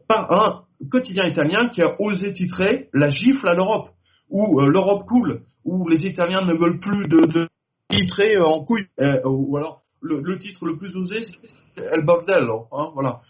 pas 0.07 0.27
un 0.29 0.87
quotidien 0.89 1.27
italien 1.27 1.69
qui 1.69 1.81
a 1.81 1.95
osé 1.99 2.33
titrer 2.33 2.89
la 2.93 3.09
gifle 3.09 3.47
à 3.47 3.53
l'Europe, 3.53 3.89
ou 4.29 4.59
euh, 4.59 4.67
l'Europe 4.67 5.05
coule, 5.07 5.43
où 5.65 5.87
les 5.87 6.05
Italiens 6.05 6.43
ne 6.45 6.53
veulent 6.53 6.79
plus 6.79 7.07
de, 7.07 7.25
de 7.27 7.47
titrer 7.89 8.35
euh, 8.35 8.43
en 8.43 8.63
couille. 8.63 8.87
Euh, 8.99 9.21
ou 9.25 9.55
alors, 9.55 9.83
le, 10.01 10.37
titre 10.39 10.65
le 10.65 10.77
plus 10.77 10.95
osé, 10.95 11.21
c'est 11.21 11.83
El 11.83 12.03
Bordello. 12.03 12.65
Hein, 12.71 12.89
voilà. 12.95 13.21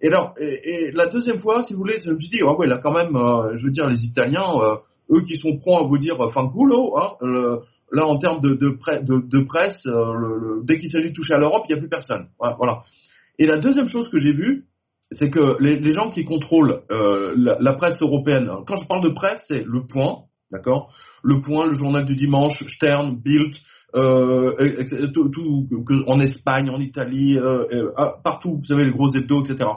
Et 0.00 0.06
alors, 0.06 0.34
et, 0.38 0.92
la 0.92 1.06
deuxième 1.06 1.38
fois, 1.38 1.62
si 1.62 1.74
vous 1.74 1.80
voulez, 1.80 2.00
je 2.00 2.12
me 2.12 2.18
suis 2.20 2.30
dit, 2.30 2.44
oh 2.44 2.54
ouais, 2.56 2.68
là 2.68 2.78
quand 2.78 2.92
même, 2.92 3.18
je 3.54 3.64
veux 3.64 3.72
dire, 3.72 3.86
les 3.86 4.04
Italiens, 4.04 4.46
eux 5.10 5.22
qui 5.22 5.36
sont 5.36 5.56
prompts 5.58 5.82
à 5.82 5.86
vous 5.86 5.98
dire 5.98 6.20
euh, 6.20 6.30
fanculo, 6.30 6.96
hein, 6.98 7.12
le, 7.20 7.60
là 7.92 8.06
en 8.06 8.18
termes 8.18 8.40
de, 8.40 8.54
de, 8.54 9.44
presse, 9.44 9.82
euh, 9.86 10.60
dès 10.64 10.78
qu'il 10.78 10.90
s'agit 10.90 11.10
de 11.10 11.14
toucher 11.14 11.34
à 11.34 11.38
l'Europe, 11.38 11.64
il 11.68 11.72
n'y 11.72 11.78
a 11.78 11.80
plus 11.80 11.88
personne. 11.88 12.28
Voilà. 12.38 12.82
Et 13.38 13.46
la 13.46 13.58
deuxième 13.58 13.86
chose 13.86 14.08
que 14.08 14.18
j'ai 14.18 14.32
vue, 14.32 14.66
c'est 15.12 15.30
que 15.30 15.62
les, 15.62 15.92
gens 15.92 16.10
qui 16.10 16.24
contrôlent 16.24 16.82
euh, 16.90 17.34
la, 17.36 17.74
presse 17.74 18.02
européenne, 18.02 18.50
quand 18.66 18.76
je 18.76 18.88
parle 18.88 19.04
de 19.04 19.14
presse, 19.14 19.44
c'est 19.46 19.64
le 19.64 19.86
Point, 19.86 20.24
d'accord, 20.50 20.92
le 21.22 21.40
Point, 21.40 21.66
le 21.66 21.74
Journal 21.74 22.04
du 22.04 22.16
Dimanche, 22.16 22.64
Stern, 22.66 23.16
Bild, 23.16 23.54
euh, 23.94 24.82
tout, 25.14 25.68
en 26.06 26.20
Espagne, 26.20 26.70
en 26.70 26.80
Italie, 26.80 27.38
euh, 27.38 27.90
partout, 28.24 28.56
vous 28.56 28.66
savez 28.66 28.84
les 28.84 28.90
gros 28.90 29.08
hebdos, 29.14 29.44
etc. 29.44 29.70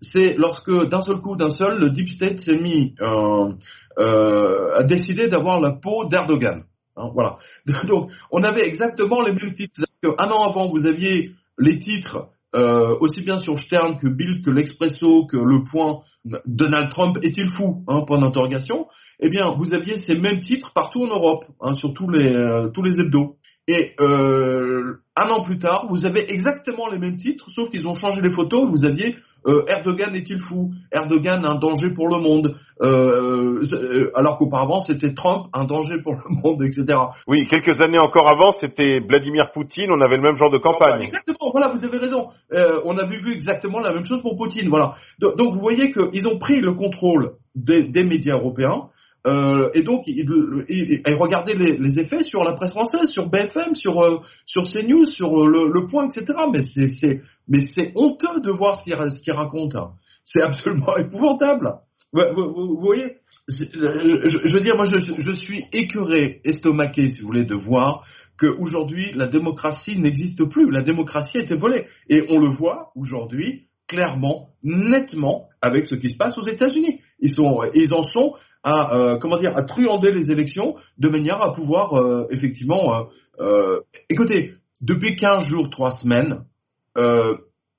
C'est 0.00 0.34
lorsque 0.36 0.70
d'un 0.88 1.00
seul 1.00 1.20
coup, 1.20 1.36
d'un 1.36 1.50
seul, 1.50 1.78
le 1.78 1.90
deep 1.90 2.08
state 2.08 2.38
s'est 2.38 2.56
mis 2.56 2.94
euh, 3.00 3.06
euh, 3.48 3.52
a 3.98 4.82
décidé 4.82 5.28
d'avoir 5.28 5.60
la 5.60 5.72
peau 5.72 6.06
d'Erdogan. 6.06 6.64
Hein, 6.96 7.10
voilà. 7.14 7.38
Donc, 7.88 8.10
on 8.30 8.42
avait 8.42 8.66
exactement 8.66 9.20
les 9.22 9.32
mêmes 9.32 9.52
titres. 9.52 9.84
Un 10.04 10.30
an 10.30 10.44
avant, 10.44 10.68
vous 10.68 10.86
aviez 10.86 11.32
les 11.58 11.78
titres 11.78 12.28
euh, 12.54 12.96
aussi 13.00 13.22
bien 13.22 13.38
sur 13.38 13.58
Stern 13.58 13.98
que 13.98 14.06
Bild, 14.06 14.44
que 14.44 14.50
l'Expresso, 14.50 15.26
que 15.26 15.36
Le 15.36 15.64
Point. 15.70 16.02
Donald 16.46 16.90
Trump 16.90 17.18
est-il 17.22 17.50
fou 17.50 17.84
hein, 17.88 18.02
Point 18.06 18.20
d'interrogation. 18.20 18.86
Eh 19.20 19.28
bien, 19.28 19.50
vous 19.58 19.74
aviez 19.74 19.96
ces 19.96 20.16
mêmes 20.16 20.38
titres 20.38 20.72
partout 20.72 21.02
en 21.02 21.08
Europe, 21.08 21.44
hein, 21.60 21.72
sur 21.72 21.92
tous 21.92 22.08
les 22.08 22.32
euh, 22.32 22.68
tous 22.68 22.82
les 22.82 23.00
hebdos. 23.00 23.36
Et 23.66 23.94
euh, 24.00 25.00
un 25.16 25.28
an 25.30 25.42
plus 25.42 25.58
tard, 25.58 25.86
vous 25.90 26.06
avez 26.06 26.32
exactement 26.32 26.88
les 26.88 26.98
mêmes 26.98 27.16
titres, 27.16 27.50
sauf 27.50 27.70
qu'ils 27.70 27.88
ont 27.88 27.94
changé 27.94 28.20
les 28.22 28.30
photos. 28.30 28.68
Vous 28.70 28.84
aviez 28.84 29.16
euh, 29.46 29.64
Erdogan 29.68 30.14
est-il 30.14 30.38
fou? 30.38 30.70
Erdogan 30.92 31.44
un 31.44 31.56
danger 31.56 31.92
pour 31.94 32.08
le 32.08 32.18
monde 32.18 32.56
euh, 32.82 33.62
euh 33.72 34.10
Alors 34.14 34.38
qu'auparavant 34.38 34.80
c'était 34.80 35.12
Trump 35.14 35.46
un 35.52 35.64
danger 35.64 36.00
pour 36.02 36.14
le 36.14 36.42
monde, 36.42 36.62
etc. 36.62 36.86
Oui, 37.26 37.46
quelques 37.48 37.80
années 37.80 37.98
encore 37.98 38.28
avant 38.28 38.52
c'était 38.52 39.00
Vladimir 39.00 39.50
Poutine. 39.52 39.90
On 39.90 40.00
avait 40.00 40.16
le 40.16 40.22
même 40.22 40.36
genre 40.36 40.50
de 40.50 40.58
campagne. 40.58 41.02
Exactement. 41.02 41.50
Voilà, 41.52 41.72
vous 41.72 41.84
avez 41.84 41.98
raison. 41.98 42.28
Euh, 42.52 42.80
on 42.84 42.96
avait 42.98 43.18
vu 43.18 43.32
exactement 43.32 43.80
la 43.80 43.92
même 43.92 44.04
chose 44.04 44.22
pour 44.22 44.36
Poutine. 44.36 44.68
Voilà. 44.68 44.94
Donc, 45.18 45.36
donc 45.36 45.52
vous 45.52 45.60
voyez 45.60 45.92
qu'ils 45.92 46.26
ont 46.28 46.38
pris 46.38 46.60
le 46.60 46.74
contrôle 46.74 47.32
des, 47.54 47.84
des 47.84 48.04
médias 48.04 48.36
européens. 48.36 48.88
Euh, 49.26 49.70
et 49.72 49.82
donc, 49.82 50.06
il, 50.06 50.26
il, 50.68 51.14
regardez 51.14 51.54
les, 51.54 51.98
effets 51.98 52.22
sur 52.22 52.44
la 52.44 52.52
presse 52.52 52.72
française, 52.72 53.10
sur 53.10 53.28
BFM, 53.28 53.74
sur 53.74 54.02
euh, 54.02 54.18
sur 54.44 54.64
CNews, 54.64 55.06
sur 55.06 55.28
euh, 55.28 55.70
le, 55.72 55.86
Point, 55.86 56.08
etc. 56.08 56.26
Mais 56.52 56.60
c'est 56.62 57.22
mais 57.48 57.60
c'est 57.60 57.92
honteux 57.94 58.40
de 58.42 58.50
voir 58.50 58.76
ce 58.76 58.84
qu'il 58.84 58.94
ce 58.94 59.22
qu 59.22 59.32
raconte. 59.32 59.76
C'est 60.24 60.42
absolument 60.42 60.96
épouvantable. 60.98 61.74
Vous, 62.12 62.78
voyez 62.80 63.16
je, 63.48 64.54
veux 64.54 64.60
dire, 64.60 64.76
moi, 64.76 64.84
je, 64.84 64.98
je 64.98 65.32
suis 65.32 65.64
écœuré, 65.72 66.40
estomaqué, 66.44 67.08
si 67.10 67.20
vous 67.20 67.26
voulez, 67.26 67.44
de 67.44 67.56
voir 67.56 68.04
qu'aujourd'hui 68.38 69.12
la 69.14 69.26
démocratie 69.26 69.98
n'existe 69.98 70.44
plus. 70.48 70.70
La 70.70 70.82
démocratie 70.82 71.38
a 71.38 71.42
été 71.42 71.56
volée, 71.56 71.86
et 72.08 72.24
on 72.30 72.38
le 72.38 72.50
voit 72.54 72.92
aujourd'hui 72.94 73.68
clairement, 73.86 74.48
nettement, 74.62 75.48
avec 75.60 75.84
ce 75.86 75.94
qui 75.94 76.10
se 76.10 76.16
passe 76.16 76.38
aux 76.38 76.46
États-Unis. 76.46 77.00
Ils 77.20 77.34
sont, 77.34 77.60
ils 77.74 77.92
en 77.92 78.02
sont 78.02 78.34
à 78.64 78.96
euh, 78.96 79.18
comment 79.18 79.38
dire 79.38 79.56
à 79.56 79.62
truander 79.62 80.10
les 80.10 80.32
élections 80.32 80.74
de 80.98 81.08
manière 81.08 81.40
à 81.40 81.52
pouvoir 81.52 81.94
euh, 81.94 82.26
effectivement 82.30 82.94
euh, 82.94 83.02
euh 83.40 83.80
écoutez 84.08 84.54
depuis 84.80 85.16
15 85.16 85.44
jours 85.44 85.70
3 85.70 85.92
semaines 85.92 86.44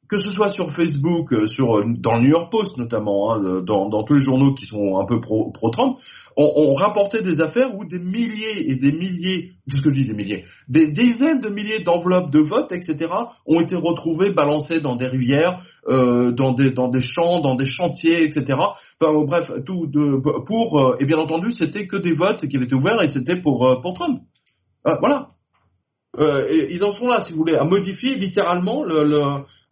que 0.08 0.18
ce 0.18 0.32
soit 0.32 0.50
sur 0.50 0.72
Facebook, 0.72 1.34
sur 1.48 1.84
dans 1.98 2.16
le 2.16 2.22
New 2.22 2.30
York 2.30 2.52
Post 2.52 2.78
notamment, 2.78 3.34
hein, 3.34 3.62
dans, 3.66 3.90
dans, 3.90 4.04
tous 4.04 4.16
les 4.16 4.20
journaux 4.20 4.54
qui 4.54 4.66
sont 4.66 4.98
un 5.00 5.06
peu 5.06 5.20
pro, 5.20 5.52
pro 5.52 5.70
Trump, 5.70 5.98
on, 6.38 6.52
on, 6.56 6.74
rapportait 6.74 7.22
des 7.22 7.42
affaires 7.42 7.74
où 7.74 7.86
des 7.86 8.00
milliers 8.00 8.70
et 8.70 8.76
des 8.76 8.92
milliers, 8.92 9.54
qu'est-ce 9.70 9.82
que 9.82 9.90
je 9.90 10.02
dis 10.02 10.06
des 10.06 10.14
milliers, 10.14 10.44
des 10.68 10.92
dizaines 10.92 11.40
de 11.42 11.50
milliers 11.50 11.82
d'enveloppes 11.84 12.30
de 12.30 12.40
vote, 12.40 12.72
etc., 12.72 13.08
ont 13.46 13.62
été 13.62 13.76
retrouvées 13.76 14.34
balancées 14.34 14.82
dans 14.82 14.96
des 14.96 15.08
rivières, 15.08 15.62
euh, 15.88 16.32
dans 16.32 16.52
des 16.52 16.72
dans 16.72 16.90
des 16.90 17.00
champs, 17.00 17.40
dans 17.40 17.56
des 17.56 17.66
chantiers, 17.66 18.24
etc. 18.24 18.58
Bref, 19.00 19.52
tout 19.66 19.90
pour 20.46 20.80
euh, 20.80 20.98
et 21.00 21.06
bien 21.06 21.18
entendu, 21.18 21.52
c'était 21.52 21.88
que 21.88 21.98
des 21.98 22.14
votes 22.14 22.48
qui 22.48 22.56
avaient 22.56 22.66
été 22.66 22.76
ouverts 22.76 23.02
et 23.02 23.10
c'était 23.10 23.40
pour 23.40 23.68
euh, 23.68 23.82
pour 23.82 23.94
Trump. 23.94 24.22
Euh, 24.88 24.96
voilà. 25.00 25.30
Ils 26.18 26.82
en 26.86 26.92
sont 26.92 27.10
là, 27.10 27.20
si 27.20 27.34
vous 27.34 27.40
voulez, 27.40 27.56
à 27.56 27.66
modifier 27.66 28.16
littéralement 28.16 28.86
le, 28.86 29.04
le, 29.04 29.22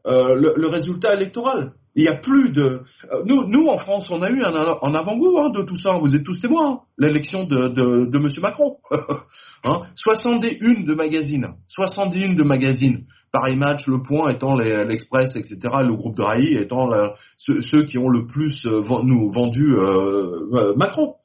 le, 0.05 0.53
le 0.57 0.67
résultat 0.67 1.13
électoral. 1.13 1.73
Il 1.95 2.03
n'y 2.03 2.09
a 2.09 2.15
plus 2.15 2.51
de. 2.51 2.81
Euh, 3.11 3.23
nous, 3.25 3.67
en 3.67 3.77
France, 3.77 4.09
on 4.09 4.21
a 4.23 4.29
eu 4.29 4.41
un, 4.43 4.53
un 4.55 4.95
avant-goût 4.95 5.37
hein, 5.39 5.51
de 5.51 5.63
tout 5.63 5.75
ça. 5.77 5.91
Vous 6.01 6.15
êtes 6.15 6.23
tous 6.23 6.39
témoins. 6.41 6.71
hein. 6.71 6.79
L'élection 6.97 7.43
de, 7.43 7.67
de, 7.69 8.09
de 8.09 8.17
M. 8.17 8.27
Macron. 8.41 8.77
hein 9.63 9.81
61 9.95 10.83
de 10.85 10.93
magazines. 10.95 11.47
61 11.69 12.33
de 12.33 12.43
magazines. 12.43 13.05
Paris 13.31 13.55
Match, 13.55 13.87
Le 13.87 14.01
Point 14.01 14.31
étant 14.31 14.55
l'Express, 14.57 15.35
etc. 15.35 15.55
Le 15.81 15.95
groupe 15.95 16.15
de 16.17 16.23
Raï 16.23 16.55
étant 16.55 16.87
la- 16.87 17.13
ceux, 17.37 17.85
qui 17.85 17.97
ont 17.97 18.09
le 18.09 18.25
plus 18.27 18.65
euh, 18.65 18.81
nous 19.03 19.29
vendu 19.29 19.75
euh, 19.75 20.47
euh, 20.53 20.73
Macron. 20.75 21.15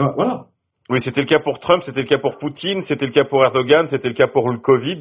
Euh, 0.00 0.06
Voilà. 0.16 0.46
Oui, 0.90 0.98
c'était 1.02 1.20
le 1.20 1.26
cas 1.26 1.38
pour 1.38 1.60
Trump, 1.60 1.82
c'était 1.86 2.00
le 2.02 2.08
cas 2.08 2.18
pour 2.18 2.36
Poutine, 2.38 2.82
c'était 2.82 3.06
le 3.06 3.12
cas 3.12 3.24
pour 3.24 3.44
Erdogan, 3.44 3.86
c'était 3.88 4.08
le 4.08 4.14
cas 4.14 4.26
pour 4.26 4.50
le 4.50 4.58
Covid. 4.58 5.00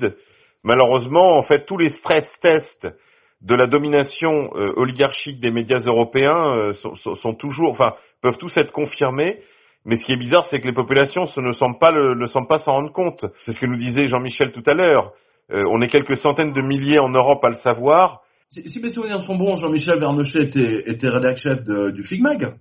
Malheureusement, 0.64 1.38
en 1.38 1.44
fait, 1.44 1.66
tous 1.66 1.78
les 1.78 1.90
stress 1.90 2.26
tests 2.42 2.88
de 3.42 3.56
la 3.56 3.68
domination 3.68 4.50
euh, 4.56 4.74
oligarchique 4.76 5.40
des 5.40 5.52
médias 5.52 5.80
européens 5.86 6.54
euh, 6.58 6.74
sont, 6.74 6.96
sont- 6.96 7.16
sont 7.16 7.34
toujours, 7.34 7.72
enfin, 7.72 7.94
peuvent 8.22 8.38
tous 8.38 8.56
être 8.58 8.72
confirmés. 8.74 9.40
Mais 9.86 9.98
ce 9.98 10.06
qui 10.06 10.12
est 10.12 10.18
bizarre, 10.18 10.44
c'est 10.50 10.60
que 10.60 10.68
les 10.68 10.74
populations 10.74 11.26
ce 11.26 11.40
ne 11.40 11.54
semblent 11.54 11.80
pas 11.80 11.92
le- 11.92 12.16
ne 12.16 12.28
semblent 12.28 12.50
pas 12.50 12.60
s'en 12.60 12.74
rendre 12.74 12.92
compte. 12.92 13.26
C'est 13.42 13.54
ce 13.54 13.60
que 13.60 13.66
nous 13.66 13.78
disait 13.78 14.08
Jean-Michel 14.08 14.52
tout 14.52 14.64
à 14.66 14.74
l'heure. 14.74 15.14
Euh, 15.52 15.64
on 15.72 15.82
est 15.82 15.88
quelques 15.88 16.18
centaines 16.18 16.52
de 16.52 16.62
milliers 16.62 17.00
en 17.00 17.10
Europe 17.10 17.44
à 17.46 17.50
le 17.50 17.56
savoir. 17.56 18.20
Si, 18.50 18.68
si 18.68 18.82
mes 18.84 18.90
souvenirs 18.90 19.22
sont 19.22 19.36
bons, 19.38 19.56
Jean-Michel 19.56 19.98
Vernochet 20.00 20.44
était, 20.44 20.84
était 20.88 21.08
rédacteur 21.08 21.54
chef 21.54 21.64
de- 21.64 21.92
du 21.92 22.04
Figmag. 22.04 22.56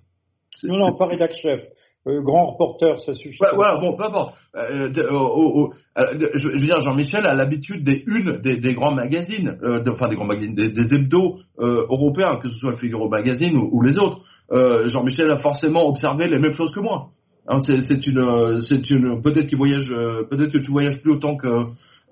Non, 0.62 0.76
non, 0.76 0.96
pas 0.96 1.06
rédac 1.06 1.32
chef. 1.34 1.60
Euh, 2.08 2.22
grand 2.22 2.52
reporter, 2.52 2.98
ça 3.00 3.14
suffit. 3.14 3.42
Ouais, 3.42 3.50
voilà, 3.54 3.78
bon, 3.80 3.94
peu 3.96 4.04
importe. 4.04 4.34
Euh, 4.56 4.90
oh, 5.10 5.30
oh, 5.36 5.52
oh, 5.56 5.72
euh, 5.98 6.14
de- 6.14 6.30
je, 6.34 6.48
veux 6.48 6.56
dire, 6.56 6.80
Jean-Michel 6.80 7.26
a 7.26 7.34
l'habitude 7.34 7.84
des 7.84 8.02
unes 8.06 8.40
des, 8.42 8.56
des 8.58 8.74
grands 8.74 8.94
magazines, 8.94 9.58
euh, 9.62 9.80
de- 9.82 9.90
enfin 9.90 10.08
des 10.08 10.16
grands 10.16 10.24
magazines, 10.24 10.54
des, 10.54 10.68
des 10.68 10.94
hebdos 10.94 11.36
euh, 11.60 11.86
européens, 11.90 12.36
que 12.40 12.48
ce 12.48 12.54
soit 12.54 12.70
le 12.70 12.76
Figaro 12.76 13.08
Magazine 13.08 13.56
ou, 13.56 13.68
ou 13.72 13.82
les 13.82 13.98
autres. 13.98 14.20
Euh, 14.52 14.86
Jean-Michel 14.88 15.30
a 15.30 15.36
forcément 15.36 15.86
observé 15.86 16.28
les 16.28 16.38
mêmes 16.38 16.52
choses 16.52 16.74
que 16.74 16.80
moi. 16.80 17.08
Hein, 17.46 17.60
c'est, 17.60 18.06
une, 18.06 18.18
euh, 18.18 18.60
c'est 18.60 18.88
une, 18.90 19.20
peut-être 19.22 19.46
qu'il 19.46 19.58
voyage, 19.58 19.90
euh, 19.90 20.22
peut-être 20.30 20.52
que 20.52 20.58
tu 20.58 20.70
voyages 20.70 21.00
plus 21.02 21.12
autant 21.12 21.36
que 21.36 21.48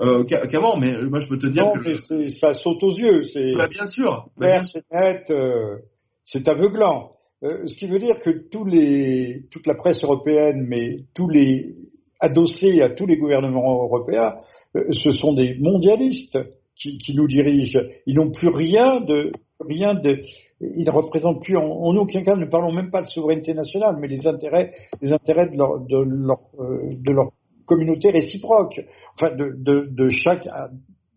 euh, 0.00 0.24
qu'avant, 0.24 0.76
mais 0.76 0.94
moi 1.08 1.20
je 1.20 1.28
peux 1.28 1.38
te 1.38 1.46
dire 1.46 1.64
Non, 1.64 1.72
que 1.72 2.14
mais 2.14 2.28
ça 2.28 2.52
saute 2.52 2.82
aux 2.82 2.94
yeux. 2.94 3.22
C'est 3.22 3.54
Bah, 3.54 3.66
bien 3.70 3.86
sûr. 3.86 4.26
Bah, 4.36 4.46
clair, 4.46 4.64
c'est 4.64 4.84
net, 4.92 5.30
euh, 5.30 5.78
c'est 6.24 6.46
aveuglant. 6.48 7.12
Euh, 7.44 7.66
ce 7.66 7.76
qui 7.76 7.86
veut 7.86 7.98
dire 7.98 8.18
que 8.20 8.30
tous 8.30 8.64
les, 8.64 9.44
toute 9.50 9.66
la 9.66 9.74
presse 9.74 10.02
européenne, 10.02 10.64
mais 10.66 11.00
tous 11.14 11.28
les 11.28 11.74
adossés 12.18 12.80
à 12.80 12.90
tous 12.90 13.06
les 13.06 13.18
gouvernements 13.18 13.82
européens, 13.82 14.36
euh, 14.74 14.84
ce 14.92 15.12
sont 15.12 15.34
des 15.34 15.56
mondialistes 15.58 16.38
qui, 16.74 16.96
qui 16.98 17.14
nous 17.14 17.26
dirigent. 17.26 17.80
Ils 18.06 18.14
n'ont 18.16 18.30
plus 18.30 18.48
rien 18.48 19.00
de 19.00 19.32
rien 19.60 19.94
de. 19.94 20.22
Ils 20.60 20.84
ne 20.84 20.90
représentent 20.90 21.42
plus 21.42 21.56
en, 21.56 21.64
en 21.64 21.94
aucun 21.96 22.22
cas. 22.22 22.36
Ne 22.36 22.46
parlons 22.46 22.72
même 22.72 22.90
pas 22.90 23.02
de 23.02 23.06
souveraineté 23.06 23.52
nationale, 23.52 23.96
mais 24.00 24.08
les 24.08 24.26
intérêts, 24.26 24.70
les 25.02 25.12
intérêts 25.12 25.48
de 25.50 25.56
leur 25.56 25.80
de 25.80 25.98
leur 25.98 26.40
euh, 26.58 26.88
de 26.90 27.12
leur 27.12 27.32
communauté 27.66 28.10
réciproque, 28.10 28.80
enfin 29.14 29.34
de 29.34 29.54
de, 29.58 29.88
de 29.90 30.08
chaque 30.08 30.48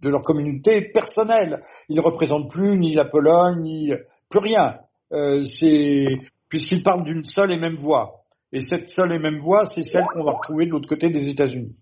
de 0.01 0.09
leur 0.09 0.22
communauté 0.22 0.82
personnelle. 0.93 1.61
Ils 1.88 1.95
ne 1.95 2.01
représentent 2.01 2.49
plus 2.51 2.78
ni 2.78 2.93
la 2.93 3.05
Pologne, 3.05 3.61
ni 3.63 3.91
plus 4.30 4.39
rien. 4.39 4.80
Euh, 5.12 5.43
c'est 5.43 6.07
puisqu'ils 6.49 6.84
d'une 7.03 7.24
seule 7.24 7.51
et 7.51 7.57
même 7.57 7.76
voix. 7.76 8.12
Et 8.51 8.62
cette 8.62 8.89
seule 8.89 9.12
et 9.14 9.20
même 9.20 9.39
voix, 9.39 9.66
c'est 9.68 9.84
celle 9.84 10.05
qu'on 10.05 10.24
va 10.24 10.32
retrouver 10.32 10.66
de 10.66 10.72
l'autre 10.72 10.89
côté 10.89 11.10
des 11.10 11.30
États-Unis. 11.30 11.76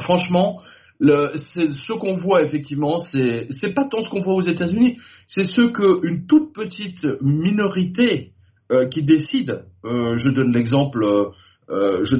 franchement, 0.00 0.58
ce 1.00 1.92
qu'on 1.98 2.14
voit 2.14 2.42
effectivement, 2.42 2.98
c'est 2.98 3.46
c'est 3.50 3.74
pas 3.74 3.88
tant 3.88 4.02
ce 4.02 4.10
qu'on 4.10 4.20
voit 4.20 4.34
aux 4.34 4.40
États-Unis, 4.42 4.98
c'est 5.26 5.44
ce 5.44 5.70
que 5.72 6.06
une 6.06 6.26
toute 6.26 6.54
petite 6.54 7.06
minorité 7.20 8.32
euh, 8.70 8.88
qui 8.88 9.02
décide. 9.02 9.64
euh, 9.84 10.16
je 10.16 10.30
donne 10.30 10.52
l'exemple, 10.52 11.02
euh, 11.04 12.04
je 12.04 12.16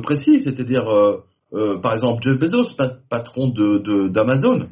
précis, 0.00 0.40
c'est-à-dire 0.40 0.84
par 1.82 1.92
exemple 1.92 2.22
Jeff 2.22 2.38
Bezos, 2.38 2.74
pa- 2.76 2.96
patron 3.08 3.48
d'Amazon, 4.10 4.68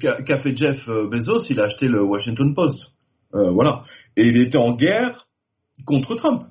qu'a 0.00 0.36
fait 0.38 0.54
Jeff 0.56 0.86
Bezos, 0.86 1.44
il 1.50 1.60
a 1.60 1.64
acheté 1.64 1.86
le 1.86 2.02
Washington 2.02 2.52
Post, 2.54 2.92
voilà, 3.32 3.82
et 4.16 4.26
il 4.26 4.38
était 4.38 4.58
en 4.58 4.72
guerre 4.72 5.26
contre 5.86 6.14
Trump. 6.14 6.42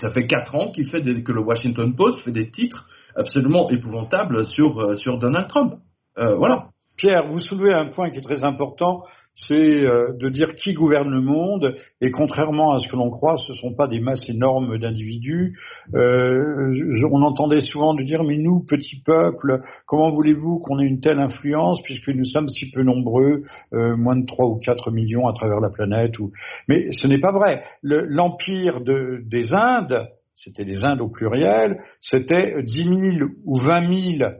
Ça 0.00 0.10
fait 0.12 0.26
quatre 0.26 0.54
ans 0.56 0.70
qu'il 0.72 0.88
fait 0.90 1.00
des- 1.00 1.22
que 1.22 1.32
le 1.32 1.40
Washington 1.40 1.94
Post 1.94 2.22
fait 2.22 2.32
des 2.32 2.50
titres 2.50 2.88
absolument 3.14 3.70
épouvantables 3.70 4.44
sur, 4.44 4.78
euh, 4.80 4.96
sur 4.96 5.18
Donald 5.18 5.48
Trump. 5.48 5.74
Euh, 6.18 6.34
voilà. 6.36 6.70
Pierre, 6.96 7.28
vous 7.30 7.38
soulevez 7.38 7.72
un 7.72 7.86
point 7.90 8.10
qui 8.10 8.18
est 8.18 8.22
très 8.22 8.42
important, 8.42 9.02
c'est 9.38 9.86
euh, 9.86 10.14
de 10.18 10.30
dire 10.30 10.54
qui 10.56 10.72
gouverne 10.72 11.10
le 11.10 11.20
monde. 11.20 11.76
Et 12.00 12.10
contrairement 12.10 12.72
à 12.72 12.78
ce 12.78 12.88
que 12.88 12.96
l'on 12.96 13.10
croit, 13.10 13.36
ce 13.36 13.52
ne 13.52 13.56
sont 13.58 13.74
pas 13.74 13.86
des 13.86 14.00
masses 14.00 14.28
énormes 14.30 14.78
d'individus. 14.78 15.54
Euh, 15.94 16.72
on 17.12 17.22
entendait 17.22 17.60
souvent 17.60 17.94
de 17.94 18.02
dire, 18.02 18.24
mais 18.24 18.38
nous, 18.38 18.64
petits 18.64 19.02
peuples, 19.04 19.60
comment 19.86 20.10
voulez-vous 20.10 20.58
qu'on 20.60 20.80
ait 20.80 20.86
une 20.86 21.00
telle 21.00 21.20
influence 21.20 21.82
puisque 21.82 22.08
nous 22.08 22.24
sommes 22.24 22.48
si 22.48 22.70
peu 22.70 22.82
nombreux, 22.82 23.42
euh, 23.74 23.94
moins 23.96 24.16
de 24.16 24.24
3 24.24 24.46
ou 24.46 24.58
4 24.58 24.90
millions 24.90 25.28
à 25.28 25.34
travers 25.34 25.60
la 25.60 25.68
planète. 25.70 26.18
Ou... 26.18 26.32
Mais 26.66 26.90
ce 26.92 27.06
n'est 27.06 27.20
pas 27.20 27.32
vrai. 27.32 27.62
Le- 27.82 28.06
L'empire 28.08 28.80
de, 28.80 29.20
des 29.26 29.52
Indes, 29.52 30.08
c'était 30.34 30.64
les 30.64 30.82
Indes 30.84 31.02
au 31.02 31.08
pluriel, 31.08 31.78
c'était 32.00 32.62
10 32.62 32.84
000 33.18 33.30
ou 33.44 33.58
20 33.58 34.18
000 34.18 34.30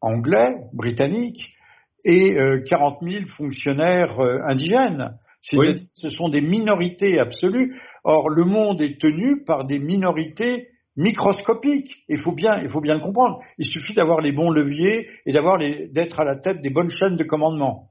Anglais, 0.00 0.56
Britanniques, 0.72 1.52
et 2.04 2.38
euh, 2.38 2.62
40 2.66 2.98
000 3.02 3.26
fonctionnaires 3.26 4.18
euh, 4.20 4.38
indigènes. 4.46 5.16
Oui. 5.52 5.86
ce 5.94 6.10
sont 6.10 6.28
des 6.28 6.42
minorités 6.42 7.18
absolues. 7.18 7.74
Or, 8.04 8.28
le 8.28 8.44
monde 8.44 8.82
est 8.82 9.00
tenu 9.00 9.42
par 9.44 9.64
des 9.64 9.78
minorités 9.78 10.68
microscopiques. 10.96 12.04
Il 12.08 12.18
faut 12.18 12.32
bien, 12.32 12.60
il 12.62 12.68
faut 12.68 12.80
bien 12.80 12.94
le 12.94 13.00
comprendre. 13.00 13.38
Il 13.58 13.66
suffit 13.66 13.94
d'avoir 13.94 14.20
les 14.20 14.32
bons 14.32 14.50
leviers 14.50 15.08
et 15.26 15.32
d'avoir 15.32 15.58
d'être 15.58 16.20
à 16.20 16.24
la 16.24 16.36
tête 16.36 16.60
des 16.60 16.70
bonnes 16.70 16.90
chaînes 16.90 17.16
de 17.16 17.24
commandement. 17.24 17.89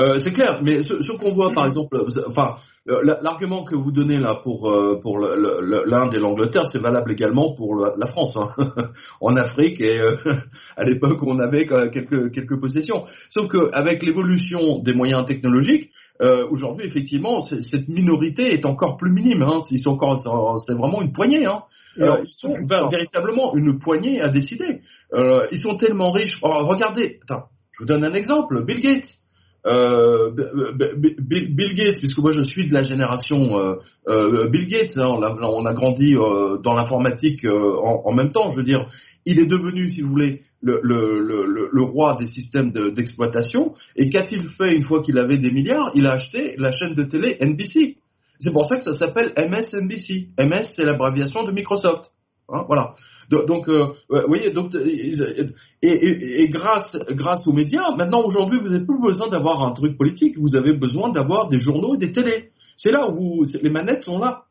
Euh, 0.00 0.18
c'est 0.18 0.32
clair, 0.32 0.60
mais 0.62 0.82
ce, 0.82 1.00
ce 1.00 1.12
qu'on 1.12 1.32
voit 1.32 1.50
par 1.52 1.66
exemple, 1.66 1.96
euh, 1.96 2.08
enfin, 2.28 2.56
euh, 2.88 3.00
la- 3.04 3.20
l'argument 3.22 3.64
que 3.64 3.74
vous 3.74 3.92
donnez 3.92 4.18
là 4.18 4.34
pour, 4.42 4.68
euh, 4.70 4.98
pour 5.00 5.18
l'Inde 5.18 6.14
et 6.14 6.18
l'Angleterre, 6.18 6.66
c'est 6.66 6.80
valable 6.80 7.12
également 7.12 7.54
pour 7.54 7.76
la, 7.76 8.06
France, 8.06 8.36
hein. 8.36 8.50
en 9.20 9.36
Afrique 9.36 9.80
et 9.80 10.00
euh, 10.00 10.16
à 10.76 10.84
l'époque 10.84 11.22
où 11.22 11.30
on 11.30 11.38
avait 11.38 11.66
quelques, 11.66 12.32
quelques 12.32 12.60
possessions. 12.60 13.04
Sauf 13.30 13.48
qu'avec 13.48 14.02
l'évolution 14.02 14.80
des 14.80 14.92
moyens 14.92 15.24
technologiques, 15.24 15.90
euh, 16.20 16.46
aujourd'hui 16.50 16.86
effectivement, 16.86 17.40
cette 17.40 17.88
minorité 17.88 18.54
est 18.54 18.66
encore 18.66 18.96
plus 18.96 19.10
minime. 19.12 19.42
Hein. 19.42 19.60
Ils 19.70 19.78
sont 19.78 19.90
encore, 19.92 20.18
c'est 20.60 20.74
vraiment 20.74 21.02
une 21.02 21.12
poignée. 21.12 21.46
Hein. 21.46 21.62
Alors, 22.00 22.18
ils 22.24 22.32
sont 22.32 22.54
véritablement 22.90 23.54
une 23.54 23.78
poignée 23.78 24.20
à 24.20 24.28
décider. 24.28 24.80
Euh, 25.12 25.46
ils 25.52 25.58
sont 25.58 25.76
tellement 25.76 26.10
riches. 26.10 26.38
Oh, 26.42 26.50
regardez, 26.66 27.20
attends, 27.22 27.44
je 27.72 27.80
vous 27.80 27.86
donne 27.86 28.04
un 28.04 28.14
exemple. 28.14 28.64
Bill 28.64 28.80
Gates. 28.80 29.23
Euh, 29.66 30.30
Bill 30.30 31.74
Gates, 31.74 31.98
puisque 31.98 32.18
moi 32.18 32.32
je 32.32 32.42
suis 32.42 32.68
de 32.68 32.74
la 32.74 32.82
génération 32.82 33.58
euh, 33.58 33.76
euh, 34.08 34.48
Bill 34.50 34.68
Gates, 34.68 34.98
hein, 34.98 35.06
on, 35.08 35.22
a, 35.22 35.72
grandi 35.72 36.14
dans 36.62 36.74
l'informatique 36.74 37.46
en, 37.46 38.12
même 38.12 38.28
temps. 38.28 38.50
Je 38.50 38.56
veux 38.56 38.62
dire, 38.62 38.86
il 39.24 39.38
est 39.38 39.46
devenu, 39.46 39.90
si 39.90 40.02
vous 40.02 40.10
voulez, 40.10 40.42
le, 40.62 41.82
roi 41.82 42.16
des 42.18 42.26
systèmes 42.26 42.72
de- 42.72 42.90
d'exploitation. 42.90 43.74
Et 43.96 44.10
qu'a-t-il 44.10 44.42
fait 44.48 44.74
une 44.74 44.82
fois 44.82 45.02
qu'il 45.02 45.18
avait 45.18 45.38
des 45.38 45.50
milliards? 45.50 45.90
Il 45.94 46.06
a 46.06 46.12
acheté 46.12 46.54
la 46.58 46.70
chaîne 46.70 46.94
de 46.94 47.04
télé 47.04 47.38
NBC. 47.40 47.96
C'est 48.40 48.52
pour 48.52 48.66
ça 48.66 48.76
que 48.76 48.82
ça 48.82 48.92
s'appelle 48.92 49.32
MSNBC. 49.38 50.28
MS, 50.38 50.74
c'est 50.76 50.84
l'abréviation 50.84 51.44
de 51.44 51.52
Microsoft. 51.52 52.12
Hein, 52.50 52.64
voilà. 52.66 52.94
Do- 53.30 53.44
Donc, 53.46 53.68
euh, 53.68 53.86
ouais, 54.10 54.20
vous 54.22 54.28
voyez, 54.28 54.50
donc, 54.50 54.74
euh, 54.74 54.84
et, 54.86 55.52
et- 55.82 56.42
et 56.42 56.48
grâce, 56.48 56.96
grâce 57.10 57.46
aux 57.46 57.52
médias, 57.52 57.90
maintenant 57.96 58.22
aujourd'hui, 58.24 58.58
vous 58.60 58.68
n'avez 58.68 58.84
plus 58.84 59.00
besoin 59.00 59.28
d'avoir 59.28 59.62
un 59.62 59.72
truc 59.72 59.96
politique, 59.96 60.36
vous 60.38 60.56
avez 60.56 60.74
besoin 60.74 61.10
d'avoir 61.10 61.48
des 61.48 61.56
journaux 61.58 61.94
et 61.94 61.98
des 61.98 62.12
télés. 62.12 62.50
C'est 62.76 62.90
là 62.92 63.08
où 63.08 63.14
vous, 63.14 63.44
les 63.62 63.70
manettes 63.70 64.02
sont 64.02 64.18
là. 64.18 64.42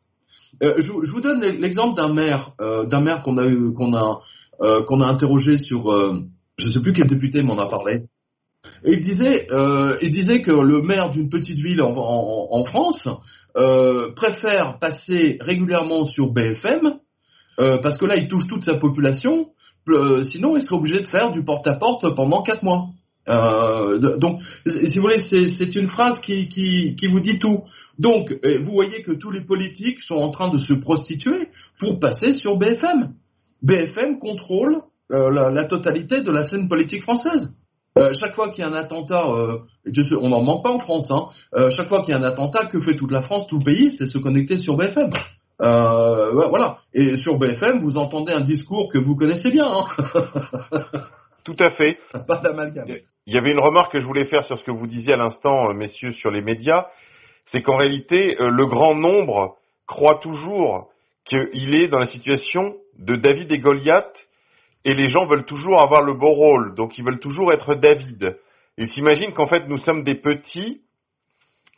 Euh, 0.62 0.74
je, 0.78 0.92
je 1.04 1.12
vous 1.12 1.22
donne 1.22 1.42
l'exemple 1.42 1.96
d'un 1.96 2.14
maire, 2.14 2.52
euh, 2.62 2.86
d'un 2.86 3.02
maire 3.02 3.22
qu'on 3.24 3.38
a 3.38 3.46
qu'on 3.76 3.94
a, 3.94 4.20
euh, 4.62 4.84
qu'on 4.84 5.02
a 5.02 5.08
interrogé 5.08 5.58
sur, 5.58 5.92
euh, 5.92 6.22
je 6.58 6.68
sais 6.68 6.80
plus 6.82 6.94
quel 6.94 7.08
député 7.08 7.42
m'en 7.42 7.58
a 7.58 7.68
parlé. 7.68 8.04
Et 8.86 8.94
il 8.94 9.02
disait, 9.02 9.48
euh, 9.52 9.98
il 10.02 10.12
disait 10.12 10.42
que 10.42 10.52
le 10.52 10.82
maire 10.82 11.10
d'une 11.10 11.30
petite 11.30 11.58
ville 11.60 11.82
en, 11.82 11.92
en- 11.96 12.48
en 12.52 12.64
France 12.66 13.08
euh, 13.58 14.12
préfère 14.16 14.78
passer 14.80 15.38
régulièrement 15.42 16.06
sur 16.06 16.32
BFM 16.32 17.00
euh, 17.60 17.78
parce 17.82 17.98
que 17.98 18.06
là, 18.06 18.16
il 18.18 18.28
touche 18.28 18.48
toute 18.48 18.64
sa 18.64 18.76
population. 18.76 19.50
euh, 19.90 20.24
sinon, 20.24 20.56
il 20.56 20.62
serait 20.62 20.76
obligé 20.76 21.00
de 21.00 21.08
faire 21.08 21.32
du 21.32 21.44
porte-à-porte 21.44 22.16
pendant 22.16 22.42
quatre 22.42 22.64
mois. 22.64 22.88
Euh, 23.30 24.18
donc, 24.18 24.42
si 24.66 24.98
vous 24.98 25.04
voulez, 25.04 25.20
c'est 25.20 25.76
une 25.76 25.88
phrase 25.88 26.20
qui, 26.22 26.96
vous 27.10 27.20
dit 27.20 27.40
tout. 27.40 27.64
Donc, 28.00 28.34
vous 28.44 28.72
voyez 28.72 29.02
que 29.02 29.12
tous 29.12 29.32
les 29.32 29.42
politiques 29.42 30.02
sont 30.02 30.16
en 30.16 30.32
train 30.32 30.50
de 30.50 30.58
se 30.58 30.74
prostituer 30.74 31.50
pour 31.80 32.00
passer 32.00 32.34
sur 32.34 32.58
BFM. 32.58 33.14
BFM 33.62 34.20
contrôle 34.20 34.82
la, 35.10 35.66
totalité 35.66 36.22
de 36.22 36.32
la 36.32 36.44
scène 36.44 36.68
politique 36.68 37.04
française. 37.04 37.56
Chaque 37.96 38.34
fois 38.34 38.50
qu'il 38.50 38.64
y 38.64 38.68
a 38.68 38.70
un 38.70 38.74
attentat, 38.74 39.24
on 39.26 40.30
n'en 40.30 40.42
manque 40.42 40.64
pas 40.64 40.72
en 40.72 40.80
France, 40.80 41.10
hein, 41.12 41.28
chaque 41.70 41.88
fois 41.88 42.02
qu'il 42.02 42.14
y 42.14 42.18
a 42.18 42.20
un 42.20 42.24
attentat, 42.24 42.66
que 42.66 42.80
fait 42.82 42.96
toute 42.96 43.12
la 43.12 43.22
France, 43.22 43.48
tout 43.48 43.60
le 43.60 43.64
pays 43.64 43.92
C'est 43.92 44.06
se 44.06 44.18
connecter 44.18 44.58
sur 44.58 44.76
BFM. 44.76 45.12
Voilà. 45.64 46.78
Et 46.94 47.16
sur 47.16 47.38
BFM, 47.38 47.82
vous 47.82 47.98
entendez 47.98 48.34
un 48.34 48.42
discours 48.42 48.90
que 48.92 48.98
vous 48.98 49.16
connaissez 49.16 49.50
bien. 49.50 49.68
Hein. 49.68 49.86
Tout 51.44 51.56
à 51.60 51.72
fait. 51.72 52.00
Pas 52.28 52.38
d'amalgame. 52.38 52.88
Il 53.26 53.36
y 53.36 53.38
avait 53.38 53.52
une 53.52 53.60
remarque 53.60 53.94
que 53.94 54.00
je 54.00 54.06
voulais 54.06 54.26
faire 54.26 54.44
sur 54.44 54.58
ce 54.58 54.64
que 54.64 54.72
vous 54.72 54.88
disiez 54.88 55.14
à 55.14 55.18
l'instant, 55.18 55.74
messieurs, 55.74 56.12
sur 56.12 56.32
les 56.32 56.42
médias. 56.42 56.88
C'est 57.48 57.62
qu'en 57.62 57.78
réalité, 57.78 58.36
le 58.40 58.66
grand 58.66 58.96
nombre 58.96 59.58
croit 59.88 60.20
toujours 60.20 60.90
qu'il 61.26 61.76
est 61.76 61.88
dans 61.88 62.00
la 62.00 62.08
situation 62.08 62.76
de 63.00 63.16
David 63.16 63.52
et 63.52 63.60
Goliath 63.60 64.28
et 64.86 64.94
les 64.94 65.08
gens 65.08 65.26
veulent 65.26 65.46
toujours 65.46 65.82
avoir 65.82 66.02
le 66.02 66.14
beau 66.14 66.32
rôle, 66.32 66.76
donc 66.76 66.98
ils 66.98 67.06
veulent 67.06 67.20
toujours 67.20 67.54
être 67.54 67.76
David. 67.76 68.38
Ils 68.78 68.90
s'imaginent 68.90 69.34
qu'en 69.34 69.48
fait 69.48 69.68
nous 69.68 69.78
sommes 69.78 70.04
des 70.04 70.16
petits 70.16 70.82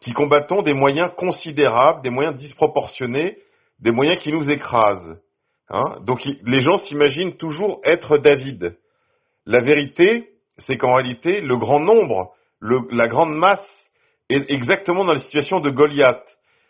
qui 0.02 0.14
combattons 0.14 0.62
des 0.62 0.74
moyens 0.74 1.12
considérables, 1.16 2.02
des 2.02 2.10
moyens 2.10 2.36
disproportionnés, 2.36 3.38
des 3.80 3.92
moyens 3.92 4.20
qui 4.20 4.32
nous 4.32 4.50
écrasent. 4.50 5.22
Hein 5.70 5.98
donc 6.02 6.24
les 6.26 6.60
gens 6.62 6.78
s'imaginent 6.78 7.38
toujours 7.38 7.82
être 7.84 8.18
David. 8.18 8.78
La 9.46 9.62
vérité, 9.62 10.30
c'est 10.60 10.78
qu'en 10.78 10.94
réalité, 10.94 11.42
le 11.42 11.58
grand 11.58 11.80
nombre, 11.80 12.34
la 12.62 13.08
grande 13.08 13.36
masse, 13.36 13.68
est 14.30 14.50
exactement 14.50 15.06
dans 15.06 15.14
la 15.14 15.20
situation 15.20 15.60
de 15.60 15.70
Goliath. 15.70 16.26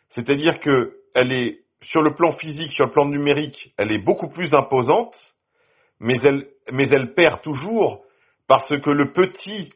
C'est-à-dire 0.10 0.60
qu'elle 0.60 1.32
est, 1.32 1.60
sur 1.82 2.02
le 2.02 2.16
plan 2.16 2.32
physique, 2.34 2.72
sur 2.72 2.86
le 2.86 2.92
plan 2.92 3.06
numérique, 3.06 3.74
elle 3.78 3.92
est 3.92 4.04
beaucoup 4.04 4.30
plus 4.30 4.54
imposante, 4.54 5.16
mais 6.00 6.18
elle, 6.24 6.48
mais 6.72 6.90
elle 6.90 7.14
perd 7.14 7.42
toujours 7.42 8.04
parce 8.48 8.78
que 8.80 8.90
le 8.90 9.14
petit 9.14 9.72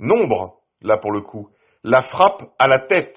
nombre, 0.00 0.56
là 0.80 0.96
pour 0.98 1.12
le 1.12 1.20
coup, 1.20 1.48
la 1.84 2.02
frappe 2.02 2.42
à 2.58 2.68
la 2.68 2.80
tête. 2.80 3.16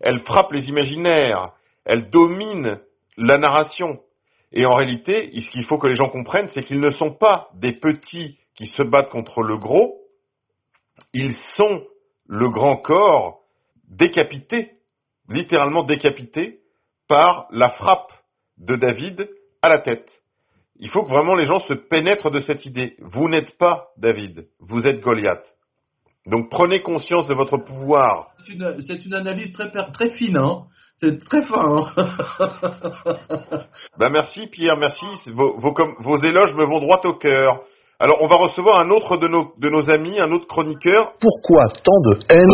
Elle 0.00 0.20
frappe 0.20 0.52
les 0.52 0.68
imaginaires, 0.68 1.52
elle 1.90 2.08
domine 2.08 2.78
la 3.16 3.36
narration. 3.36 3.98
Et 4.52 4.64
en 4.64 4.74
réalité, 4.74 5.32
ce 5.34 5.50
qu'il 5.50 5.64
faut 5.64 5.76
que 5.76 5.88
les 5.88 5.96
gens 5.96 6.08
comprennent, 6.08 6.48
c'est 6.50 6.62
qu'ils 6.62 6.80
ne 6.80 6.90
sont 6.90 7.12
pas 7.12 7.48
des 7.54 7.72
petits 7.72 8.38
qui 8.54 8.66
se 8.66 8.84
battent 8.84 9.10
contre 9.10 9.42
le 9.42 9.56
gros, 9.56 9.98
ils 11.12 11.34
sont 11.56 11.82
le 12.28 12.48
grand 12.48 12.76
corps 12.76 13.40
décapité, 13.88 14.70
littéralement 15.28 15.82
décapité, 15.82 16.60
par 17.08 17.48
la 17.50 17.70
frappe 17.70 18.12
de 18.58 18.76
David 18.76 19.28
à 19.60 19.68
la 19.68 19.80
tête. 19.80 20.08
Il 20.76 20.90
faut 20.90 21.02
que 21.02 21.10
vraiment 21.10 21.34
les 21.34 21.46
gens 21.46 21.58
se 21.58 21.74
pénètrent 21.74 22.30
de 22.30 22.38
cette 22.38 22.66
idée. 22.66 22.94
Vous 23.00 23.28
n'êtes 23.28 23.58
pas 23.58 23.88
David, 23.96 24.46
vous 24.60 24.86
êtes 24.86 25.00
Goliath. 25.00 25.56
Donc 26.26 26.50
prenez 26.50 26.82
conscience 26.82 27.26
de 27.26 27.34
votre 27.34 27.56
pouvoir. 27.56 28.30
C'est 28.46 29.04
une, 29.04 29.14
analyse 29.14 29.52
très, 29.52 29.72
très 29.92 30.12
fine, 30.12 30.38
hein 30.38 30.66
c'est 31.00 31.24
très 31.24 31.42
fin. 31.46 31.64
Hein 31.64 31.88
ben 33.98 34.10
merci 34.10 34.46
Pierre, 34.48 34.76
merci. 34.76 35.06
Vos, 35.32 35.56
vos, 35.58 36.18
éloges 36.18 36.52
me 36.54 36.64
vont 36.64 36.80
droit 36.80 37.00
au 37.04 37.14
cœur. 37.14 37.60
Alors 37.98 38.18
on 38.20 38.26
va 38.26 38.36
recevoir 38.36 38.80
un 38.80 38.90
autre 38.90 39.16
de 39.16 39.28
nos, 39.28 39.54
de 39.58 39.70
nos 39.70 39.88
amis, 39.88 40.20
un 40.20 40.30
autre 40.30 40.46
chroniqueur. 40.46 41.14
Pourquoi 41.18 41.64
tant 41.82 41.98
de 42.04 42.18
haine? 42.30 42.50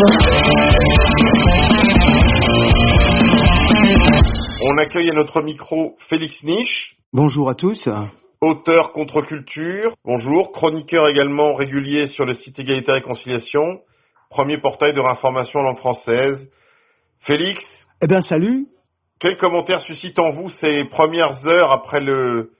On 4.68 4.78
accueille 4.78 5.10
à 5.10 5.14
notre 5.14 5.42
micro 5.42 5.96
Félix 6.08 6.44
Niche. 6.44 6.94
Bonjour 7.12 7.50
à 7.50 7.54
tous. 7.54 7.88
Auteur 8.40 8.92
contre-culture, 8.92 9.92
bonjour. 10.04 10.52
Chroniqueur 10.52 11.08
également 11.08 11.54
régulier 11.54 12.06
sur 12.08 12.24
le 12.24 12.34
site 12.34 12.60
Égalité 12.60 12.92
et 12.92 12.94
Réconciliation. 12.94 13.80
Premier 14.30 14.58
portail 14.58 14.92
de 14.92 15.00
réinformation 15.00 15.60
en 15.60 15.64
langue 15.64 15.78
française. 15.78 16.48
Félix. 17.20 17.85
Eh 18.02 18.06
bien, 18.06 18.20
salut. 18.20 18.66
Quel 19.18 19.38
commentaire 19.38 19.80
suscite 19.80 20.18
en 20.18 20.30
vous 20.30 20.50
ces 20.50 20.84
premières 20.84 21.46
heures 21.46 21.72
après 21.72 22.00
le, 22.02 22.50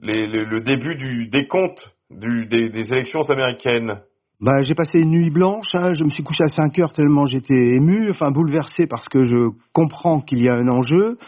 le, 0.00 0.60
début 0.62 0.96
du 0.96 1.28
décompte 1.28 1.94
des, 2.10 2.46
des 2.46 2.92
élections 2.92 3.22
américaines? 3.30 4.00
Bah, 4.40 4.62
j'ai 4.62 4.74
passé 4.74 4.98
une 4.98 5.10
nuit 5.10 5.30
blanche. 5.30 5.74
Hein. 5.74 5.92
Je 5.92 6.02
me 6.02 6.10
suis 6.10 6.24
couché 6.24 6.42
à 6.42 6.48
5 6.48 6.76
heures 6.80 6.92
tellement 6.92 7.24
j'étais 7.24 7.76
ému, 7.76 8.10
enfin 8.10 8.32
bouleversé 8.32 8.88
parce 8.88 9.04
que 9.06 9.22
je 9.22 9.50
comprends 9.72 10.20
qu'il 10.20 10.42
y 10.42 10.48
a 10.48 10.54
un 10.54 10.66
enjeu, 10.66 11.18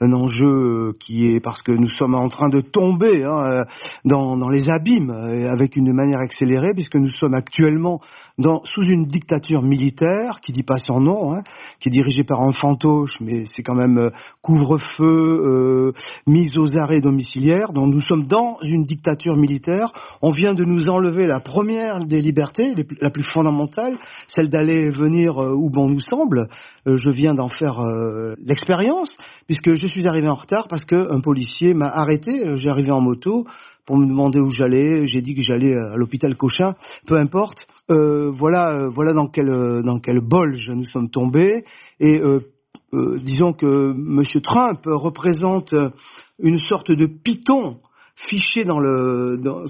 un 0.00 0.12
enjeu 0.12 0.92
qui 1.00 1.26
est 1.26 1.40
parce 1.40 1.62
que 1.62 1.72
nous 1.72 1.88
sommes 1.88 2.14
en 2.14 2.28
train 2.28 2.48
de 2.48 2.60
tomber 2.60 3.24
hein, 3.24 3.64
dans, 4.04 4.36
dans, 4.36 4.48
les 4.48 4.70
abîmes 4.70 5.10
avec 5.10 5.74
une 5.74 5.92
manière 5.92 6.20
accélérée, 6.20 6.72
puisque 6.72 6.94
nous 6.94 7.10
sommes 7.10 7.34
actuellement 7.34 8.00
dans, 8.38 8.62
sous 8.64 8.82
une 8.82 9.06
dictature 9.06 9.62
militaire 9.62 10.40
qui 10.40 10.52
dit 10.52 10.62
pas 10.62 10.78
son 10.78 11.00
nom, 11.00 11.34
hein, 11.34 11.42
qui 11.80 11.88
est 11.88 11.92
dirigée 11.92 12.24
par 12.24 12.40
un 12.40 12.52
fantoche, 12.52 13.20
mais 13.20 13.44
c'est 13.50 13.62
quand 13.62 13.74
même 13.74 13.98
euh, 13.98 14.10
couvre-feu, 14.40 15.04
euh, 15.04 15.92
mise 16.26 16.58
aux 16.58 16.76
arrêts 16.78 17.00
domiciliaires. 17.00 17.72
Donc 17.72 17.92
nous 17.92 18.00
sommes 18.00 18.24
dans 18.24 18.56
une 18.62 18.84
dictature 18.84 19.36
militaire. 19.36 19.92
On 20.22 20.30
vient 20.30 20.54
de 20.54 20.64
nous 20.64 20.88
enlever 20.88 21.26
la 21.26 21.40
première 21.40 21.98
des 22.04 22.22
libertés, 22.22 22.74
la 23.00 23.10
plus 23.10 23.24
fondamentale, 23.24 23.96
celle 24.28 24.48
d'aller 24.48 24.90
venir 24.90 25.38
euh, 25.38 25.54
où 25.54 25.70
bon 25.70 25.88
nous 25.88 26.00
semble. 26.00 26.48
Euh, 26.86 26.96
je 26.96 27.10
viens 27.10 27.34
d'en 27.34 27.48
faire 27.48 27.80
l'expérience, 28.44 29.16
puisque 29.46 29.74
je 29.74 29.86
suis 29.86 30.06
arrivé 30.06 30.28
en 30.28 30.34
retard 30.34 30.68
parce 30.68 30.84
qu'un 30.84 31.20
policier 31.20 31.74
m'a 31.74 31.86
arrêté. 31.86 32.56
J'ai 32.56 32.68
arrivé 32.68 32.90
en 32.90 33.00
moto 33.00 33.46
pour 33.86 33.98
me 33.98 34.06
demander 34.06 34.40
où 34.40 34.50
j'allais. 34.50 35.06
J'ai 35.06 35.22
dit 35.22 35.34
que 35.34 35.42
j'allais 35.42 35.74
à 35.74 35.96
l'hôpital 35.96 36.36
Cochin, 36.36 36.74
peu 37.06 37.16
importe. 37.16 37.66
Euh, 37.90 38.30
voilà, 38.30 38.72
euh, 38.72 38.88
voilà 38.88 39.12
dans 39.12 39.26
quel 39.26 39.82
quel 40.02 40.20
bolge 40.20 40.70
nous 40.70 40.84
sommes 40.84 41.10
tombés. 41.10 41.64
Et 42.00 42.20
euh, 42.20 42.40
disons 42.92 43.52
que 43.52 43.92
M. 43.92 44.22
Trump 44.42 44.80
représente 44.86 45.74
une 46.38 46.58
sorte 46.58 46.90
de 46.90 47.06
python 47.06 47.80
fiché 48.14 48.64
dans 48.64 48.78
le 48.78 49.38
dans, 49.38 49.62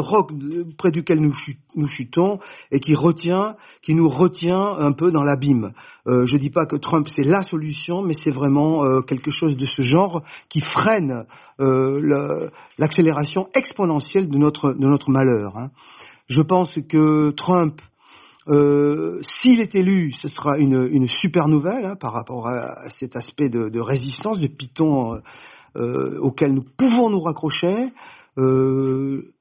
roc 0.00 0.30
près 0.78 0.90
duquel 0.90 1.20
nous, 1.20 1.34
nous 1.74 1.88
chutons 1.88 2.38
et 2.70 2.80
qui 2.80 2.94
retient 2.94 3.56
qui 3.82 3.94
nous 3.94 4.08
retient 4.08 4.74
un 4.78 4.92
peu 4.92 5.10
dans 5.10 5.22
l'abîme. 5.22 5.72
Euh, 6.06 6.24
je 6.24 6.36
dis 6.36 6.50
pas 6.50 6.66
que 6.66 6.76
Trump 6.76 7.08
c'est 7.08 7.24
la 7.24 7.42
solution, 7.42 8.02
mais 8.02 8.14
c'est 8.14 8.30
vraiment 8.30 8.84
euh, 8.84 9.00
quelque 9.00 9.30
chose 9.30 9.56
de 9.56 9.64
ce 9.64 9.82
genre 9.82 10.22
qui 10.48 10.60
freine 10.60 11.24
euh, 11.60 12.48
l'accélération 12.78 13.48
exponentielle 13.54 14.28
de 14.28 14.38
notre 14.38 14.72
de 14.72 14.86
notre 14.86 15.10
malheur. 15.10 15.56
Hein. 15.56 15.70
Je 16.28 16.42
pense 16.42 16.78
que 16.88 17.30
Trump 17.30 17.80
euh, 18.48 19.20
S'il 19.22 19.60
est 19.60 19.74
élu, 19.74 20.12
ce 20.20 20.28
sera 20.28 20.58
une, 20.58 21.06
super 21.06 21.46
nouvelle 21.48 21.84
hein, 21.84 21.94
par 21.94 22.12
rapport 22.12 22.48
à, 22.48 22.90
cet 22.90 23.14
aspect 23.16 23.48
de, 23.48 23.80
résistance, 23.80 24.40
de 24.40 24.48
Python 24.48 25.20
euh, 25.76 26.18
auxquels 26.18 26.52
nous 26.52 26.64
pouvons 26.76 27.08
nous 27.08 27.20
raccrocher. 27.20 27.90
Euh, 28.38 29.32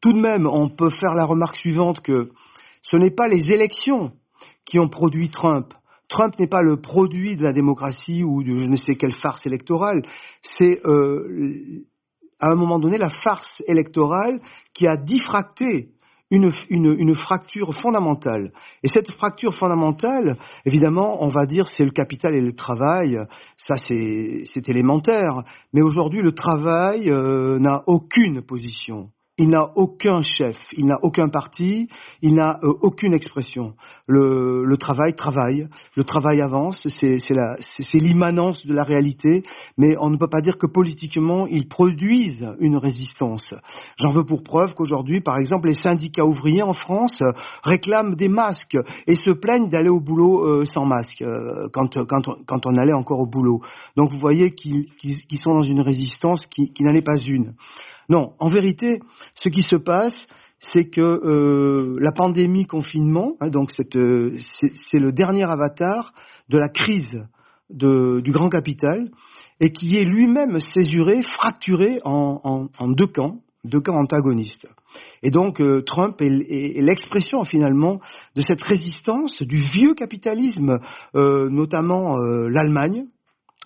tout 0.00 0.12
de 0.12 0.20
même, 0.20 0.46
on 0.46 0.68
peut 0.68 0.90
faire 0.90 1.14
la 1.14 1.24
remarque 1.24 1.56
suivante 1.56 2.00
que 2.00 2.30
ce 2.82 2.96
n'est 2.96 3.12
pas 3.14 3.28
les 3.28 3.52
élections 3.52 4.12
qui 4.64 4.80
ont 4.80 4.88
produit 4.88 5.28
Trump. 5.28 5.72
Trump 6.08 6.36
n'est 6.40 6.48
pas 6.48 6.62
le 6.62 6.80
produit 6.80 7.36
de 7.36 7.44
la 7.44 7.52
démocratie 7.52 8.24
ou 8.24 8.42
de 8.42 8.56
je 8.56 8.68
ne 8.68 8.76
sais 8.76 8.96
quelle 8.96 9.12
farce 9.12 9.46
électorale. 9.46 10.02
C'est 10.42 10.84
euh, 10.86 11.84
à 12.40 12.50
un 12.50 12.56
moment 12.56 12.80
donné 12.80 12.98
la 12.98 13.10
farce 13.10 13.62
électorale 13.68 14.40
qui 14.74 14.88
a 14.88 14.96
diffracté 14.96 15.90
une, 16.30 16.50
une, 16.70 17.14
fracture 17.14 17.74
fondamentale. 17.74 18.52
Et 18.82 18.88
cette 18.88 19.10
fracture 19.10 19.54
fondamentale, 19.54 20.36
évidemment, 20.64 21.22
on 21.22 21.28
va 21.28 21.46
dire 21.46 21.66
c'est 21.68 21.84
le 21.84 21.90
capital 21.90 22.34
et 22.34 22.40
le 22.40 22.52
travail, 22.52 23.18
ça 23.56 23.76
c'est 23.76 24.68
élémentaire. 24.68 25.42
Mais 25.72 25.82
aujourd'hui, 25.82 26.22
le 26.22 26.32
travail 26.32 27.10
euh, 27.10 27.58
n'a 27.58 27.82
aucune 27.86 28.42
position 28.42 29.10
il 29.40 29.48
n'a 29.48 29.70
aucun 29.74 30.20
chef, 30.20 30.58
il 30.76 30.84
n'a 30.84 30.98
aucun 31.00 31.30
parti, 31.30 31.88
il 32.20 32.34
n'a 32.34 32.58
euh, 32.62 32.74
aucune 32.82 33.14
expression. 33.14 33.72
Le, 34.06 34.76
travail 34.76 35.14
travaille, 35.14 35.66
le 35.96 36.04
travail 36.04 36.42
avance, 36.42 36.86
c'est 36.88 37.94
l'immanence 37.94 38.66
de 38.66 38.74
la 38.74 38.84
réalité, 38.84 39.42
mais 39.78 39.96
on 39.98 40.10
ne 40.10 40.18
peut 40.18 40.28
pas 40.28 40.42
dire 40.42 40.58
que 40.58 40.66
politiquement 40.66 41.46
ils 41.46 41.68
produisent 41.68 42.54
une 42.60 42.76
résistance. 42.76 43.54
J'en 43.96 44.12
veux 44.12 44.24
pour 44.24 44.42
preuve 44.42 44.74
qu'aujourd'hui, 44.74 45.22
par 45.22 45.38
exemple, 45.38 45.68
les 45.68 45.74
syndicats 45.74 46.26
ouvriers 46.26 46.62
en 46.62 46.74
France 46.74 47.22
réclament 47.62 48.16
des 48.16 48.28
masques 48.28 48.76
et 49.06 49.16
se 49.16 49.30
plaignent 49.30 49.70
d'aller 49.70 49.88
au 49.88 50.00
boulot 50.00 50.44
euh, 50.44 50.66
sans 50.66 50.84
masque 50.84 51.22
euh, 51.22 51.66
quand, 51.72 52.04
quand, 52.04 52.66
on 52.66 52.76
allait 52.76 52.92
encore 52.92 53.20
au 53.20 53.26
boulot. 53.26 53.62
Donc 53.96 54.10
vous 54.10 54.18
voyez 54.18 54.50
qu'ils 54.50 54.84
sont 55.42 55.54
dans 55.54 55.62
une 55.62 55.80
résistance 55.80 56.46
qui, 56.46 56.74
qui 56.74 56.82
n'en 56.82 56.92
est 56.92 57.00
pas 57.00 57.18
une. 57.18 57.54
Non, 58.10 58.34
en 58.38 58.48
vérité, 58.48 59.00
ce 59.34 59.48
qui 59.48 59.62
se 59.62 59.76
passe, 59.76 60.26
c'est 60.58 60.90
que 60.90 61.00
euh, 61.00 61.96
la 62.00 62.12
pandémie 62.12 62.66
confinement, 62.66 63.36
hein, 63.40 63.48
donc 63.48 63.70
euh, 63.94 64.36
c'est 64.74 64.98
le 64.98 65.12
dernier 65.12 65.44
avatar 65.44 66.12
de 66.48 66.58
la 66.58 66.68
crise 66.68 67.24
du 67.70 68.32
grand 68.32 68.50
capital, 68.50 69.10
et 69.60 69.70
qui 69.70 69.96
est 69.96 70.04
lui-même 70.04 70.58
césuré, 70.58 71.22
fracturé 71.22 72.00
en, 72.04 72.70
deux 72.88 73.06
camps, 73.06 73.40
deux 73.64 73.80
camps 73.80 73.98
antagonistes. 73.98 74.66
Et 75.22 75.30
donc 75.30 75.60
euh, 75.60 75.82
Trump 75.82 76.20
est, 76.20 76.80
l'expression 76.80 77.44
finalement 77.44 78.00
de 78.34 78.40
cette 78.40 78.62
résistance 78.62 79.42
du 79.42 79.56
vieux 79.56 79.94
capitalisme, 79.94 80.78
euh, 81.14 81.48
notamment 81.48 82.16
euh, 82.16 82.48
l'Allemagne, 82.48 83.04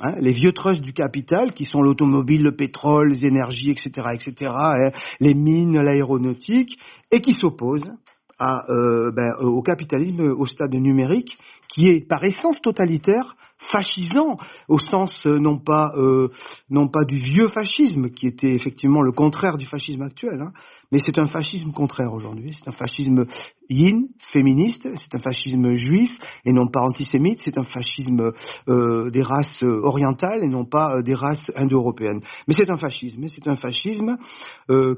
hein, 0.00 0.14
les 0.20 0.32
vieux 0.32 0.52
trusts 0.52 0.82
du 0.82 0.92
capital 0.92 1.52
qui 1.52 1.64
sont 1.64 1.82
l'automobile, 1.82 2.42
le 2.42 2.56
pétrole, 2.56 3.10
les 3.10 3.26
énergies, 3.26 3.70
etc., 3.70 3.90
etc., 4.14 4.52
hein, 4.54 4.90
les 5.20 5.34
mines, 5.34 5.78
l'aéronautique, 5.78 6.78
et 7.10 7.20
qui 7.20 7.32
s'opposent 7.32 7.92
ben, 8.40 9.34
au 9.40 9.62
capitalisme 9.62 10.34
au 10.36 10.46
stade 10.46 10.74
numérique 10.74 11.38
qui 11.74 11.88
est 11.88 12.06
par 12.06 12.22
essence 12.24 12.60
totalitaire, 12.60 13.36
fascisant 13.58 14.36
au 14.68 14.78
sens 14.78 15.26
euh, 15.26 15.38
non 15.38 15.58
pas 15.58 15.92
euh, 15.96 16.28
non 16.70 16.88
pas 16.88 17.04
du 17.04 17.16
vieux 17.16 17.48
fascisme 17.48 18.10
qui 18.10 18.26
était 18.26 18.52
effectivement 18.52 19.02
le 19.02 19.12
contraire 19.12 19.56
du 19.56 19.66
fascisme 19.66 20.02
actuel, 20.02 20.40
hein, 20.40 20.52
mais 20.92 20.98
c'est 20.98 21.18
un 21.18 21.26
fascisme 21.26 21.72
contraire 21.72 22.12
aujourd'hui. 22.12 22.52
C'est 22.56 22.68
un 22.68 22.76
fascisme 22.76 23.26
yin, 23.68 24.08
féministe, 24.18 24.88
c'est 24.96 25.14
un 25.16 25.20
fascisme 25.20 25.74
juif 25.74 26.18
et 26.44 26.52
non 26.52 26.66
pas 26.66 26.82
antisémite, 26.82 27.40
c'est 27.44 27.58
un 27.58 27.64
fascisme 27.64 28.32
euh, 28.68 29.10
des 29.10 29.22
races 29.22 29.62
orientales 29.62 30.42
et 30.42 30.48
non 30.48 30.64
pas 30.64 31.02
des 31.02 31.14
races 31.14 31.50
indo-européennes. 31.56 32.20
Mais 32.46 32.54
c'est 32.54 32.70
un 32.70 32.76
fascisme, 32.76 33.26
c'est 33.28 33.48
un 33.48 33.56
fascisme 33.56 34.16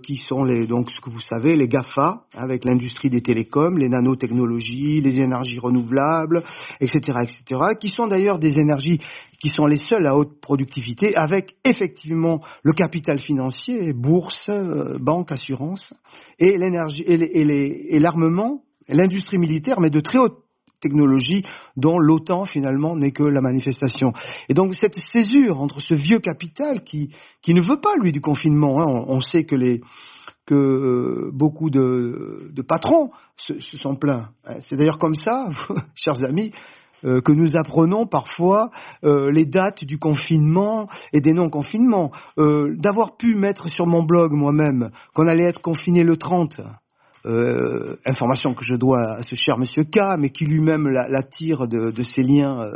qui 0.02 0.16
sont 0.16 0.44
les 0.44 0.66
donc 0.66 0.90
ce 0.90 1.00
que 1.00 1.10
vous 1.10 1.20
savez 1.20 1.56
les 1.56 1.68
Gafa 1.68 2.24
avec 2.34 2.64
l'industrie 2.64 3.10
des 3.10 3.20
télécoms, 3.20 3.78
les 3.78 3.88
nanotechnologies, 3.88 5.00
les 5.00 5.20
énergies 5.20 5.58
renouvelables, 5.58 6.42
etc., 6.80 7.00
etc., 7.22 7.60
qui 7.80 7.88
sont 7.88 8.06
d'ailleurs 8.06 8.38
des 8.38 8.58
énergies 8.58 9.00
qui 9.40 9.48
sont 9.48 9.66
les 9.66 9.76
seules 9.76 10.06
à 10.06 10.14
haute 10.14 10.40
productivité, 10.40 11.14
avec 11.16 11.56
effectivement 11.68 12.40
le 12.62 12.72
capital 12.72 13.18
financier, 13.18 13.92
bourse, 13.92 14.48
euh, 14.48 14.98
banque, 14.98 15.32
assurance, 15.32 15.92
et 16.38 16.58
l'énergie 16.58 17.02
et 17.02 17.98
l'armement, 18.00 18.62
l'industrie 18.88 19.38
militaire, 19.38 19.80
mais 19.80 19.90
de 19.90 20.00
très 20.00 20.18
haute 20.18 20.38
technologie 20.80 21.42
dont 21.76 21.98
l'OTAN 21.98 22.44
finalement 22.44 22.96
n'est 22.96 23.12
que 23.12 23.22
la 23.22 23.40
manifestation. 23.40 24.12
Et 24.48 24.54
donc 24.54 24.74
cette 24.74 24.98
césure 24.98 25.60
entre 25.60 25.80
ce 25.80 25.94
vieux 25.94 26.20
capital 26.20 26.82
qui, 26.82 27.14
qui 27.42 27.54
ne 27.54 27.60
veut 27.60 27.80
pas 27.80 27.94
lui 28.00 28.12
du 28.12 28.20
confinement, 28.20 28.80
hein, 28.80 29.04
on, 29.08 29.20
sait 29.20 29.44
que 29.44 29.56
les 29.56 29.80
que 30.44 30.54
euh, 30.54 31.30
beaucoup 31.32 31.70
de, 31.70 32.52
patrons 32.68 33.10
se, 33.36 33.54
sont 33.60 33.96
plaints. 33.96 34.28
C'est 34.60 34.76
d'ailleurs 34.76 34.98
comme 34.98 35.16
ça, 35.16 35.48
chers 35.94 36.22
amis, 36.22 36.52
euh, 37.04 37.20
que 37.20 37.32
nous 37.32 37.56
apprenons 37.56 38.06
parfois 38.06 38.70
euh, 39.04 39.30
les 39.30 39.44
dates 39.44 39.84
du 39.84 39.98
confinement 39.98 40.88
et 41.12 41.20
des 41.20 41.32
non-confinements. 41.32 42.10
Euh, 42.38 42.74
d'avoir 42.78 43.16
pu 43.16 43.34
mettre 43.34 43.68
sur 43.68 43.86
mon 43.86 44.02
blog 44.02 44.32
moi-même 44.32 44.90
qu'on 45.14 45.26
allait 45.26 45.44
être 45.44 45.60
confiné 45.60 46.02
le 46.02 46.16
30, 46.16 46.60
information 48.04 48.54
que 48.54 48.64
je 48.64 48.74
dois 48.74 49.16
à 49.18 49.22
ce 49.22 49.34
cher 49.34 49.58
monsieur 49.58 49.84
K, 49.84 50.16
mais 50.18 50.30
qui 50.30 50.44
lui-même 50.44 50.88
la, 50.88 51.22
tire 51.22 51.66
de, 51.66 51.90
de, 51.90 52.02
ses 52.02 52.22
liens 52.22 52.66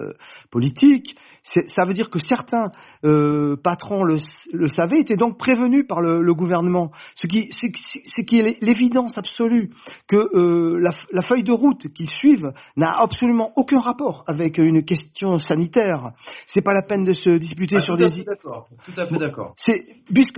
politiques, 0.51 1.16
ça 1.42 1.84
veut 1.84 1.94
dire 1.94 2.11
que 2.11 2.18
certains 2.18 2.64
euh, 3.05 3.57
patrons 3.57 4.05
le, 4.05 4.16
le, 4.53 4.68
savaient, 4.68 5.01
étaient 5.01 5.16
donc 5.16 5.38
prévenus 5.38 5.84
par 5.88 6.01
le, 6.01 6.20
le 6.20 6.34
gouvernement. 6.34 6.90
Ce 7.14 7.26
qui, 7.26 7.51
ce 7.51 8.20
qui 8.22 8.38
est 8.38 8.62
l'évidence 8.62 9.18
absolue 9.18 9.70
que 10.07 10.16
euh, 10.16 10.78
la, 10.80 10.92
la, 11.12 11.22
feuille 11.22 11.42
de 11.42 11.53
route 11.53 11.88
qu'ils 11.92 12.11
suivent 12.11 12.53
n'a 12.76 12.92
absolument 12.92 13.53
aucun 13.57 13.80
rapport 13.80 14.24
avec 14.26 14.59
une 14.59 14.84
question 14.84 15.38
sanitaire. 15.38 16.12
C'est 16.46 16.62
pas 16.62 16.74
la 16.74 16.82
peine 16.82 17.05
de 17.05 17.12
se 17.12 17.30
disputer 17.30 17.76
ah, 17.76 17.80
sur 17.80 17.96
des. 17.96 18.11
Tout 18.11 19.01
à 19.01 19.07
fait 19.07 19.18
d'accord. 19.18 19.55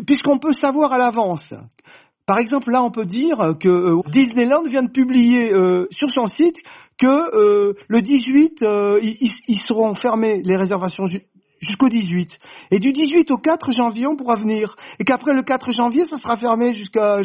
Puisqu'on 0.06 0.38
peut 0.38 0.52
savoir 0.52 0.92
à 0.92 0.98
l'avance 0.98 1.54
par 2.26 2.38
exemple, 2.38 2.70
là, 2.70 2.82
on 2.82 2.90
peut 2.90 3.04
dire 3.04 3.38
que 3.58 3.68
euh, 3.68 4.00
Disneyland 4.10 4.62
vient 4.64 4.84
de 4.84 4.90
publier 4.90 5.52
euh, 5.52 5.88
sur 5.90 6.08
son 6.10 6.26
site 6.26 6.56
que 6.98 7.06
euh, 7.06 7.74
le 7.88 8.00
18, 8.00 8.64
ils, 9.02 9.58
seront 9.58 9.94
fermés 9.94 10.40
les 10.44 10.56
réservations 10.56 11.04
jusqu'au 11.60 11.88
18. 11.88 12.28
Et 12.70 12.78
du 12.78 12.92
18 12.92 13.30
au 13.32 13.38
4 13.38 13.72
janvier, 13.72 14.06
on 14.06 14.16
pourra 14.16 14.36
venir. 14.36 14.76
Et 15.00 15.04
qu'après 15.04 15.32
le 15.32 15.42
4 15.42 15.72
janvier, 15.72 16.04
ça 16.04 16.16
sera 16.16 16.36
fermé 16.36 16.72
jusqu'à 16.72 17.20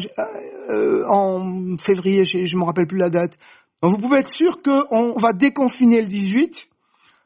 en 1.08 1.76
février, 1.76 2.24
je 2.24 2.38
ne 2.38 2.60
me 2.60 2.64
rappelle 2.64 2.88
plus 2.88 2.98
la 2.98 3.10
date. 3.10 3.34
Donc 3.82 3.94
vous 3.94 4.00
pouvez 4.00 4.18
être 4.18 4.34
sûr 4.34 4.60
qu'on 4.62 5.14
va 5.20 5.32
déconfiner 5.32 6.00
le 6.00 6.08
18 6.08 6.68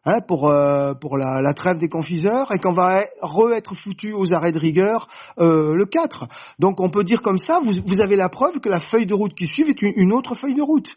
Hein, 0.04 0.20
pour, 0.26 0.50
euh, 0.50 0.94
pour 0.94 1.16
la, 1.16 1.40
la, 1.40 1.54
trêve 1.54 1.78
des 1.78 1.88
confiseurs 1.88 2.50
et 2.50 2.58
qu'on 2.58 2.72
va 2.72 3.02
re-être 3.20 3.76
foutu 3.76 4.12
aux 4.12 4.34
arrêts 4.34 4.50
de 4.50 4.58
rigueur 4.58 5.06
euh, 5.38 5.76
le 5.76 5.86
4. 5.86 6.26
Donc 6.58 6.80
on 6.80 6.90
peut 6.90 7.04
dire 7.04 7.22
comme 7.22 7.38
ça, 7.38 7.60
vous, 7.62 7.70
vous, 7.86 8.00
avez 8.00 8.16
la 8.16 8.28
preuve 8.28 8.58
que 8.58 8.68
la 8.68 8.80
feuille 8.80 9.06
de 9.06 9.14
route 9.14 9.32
qui 9.34 9.46
suit 9.46 9.62
est 9.68 9.80
une, 9.80 9.92
une 9.94 10.12
autre 10.12 10.34
feuille 10.34 10.56
de 10.56 10.62
route. 10.62 10.88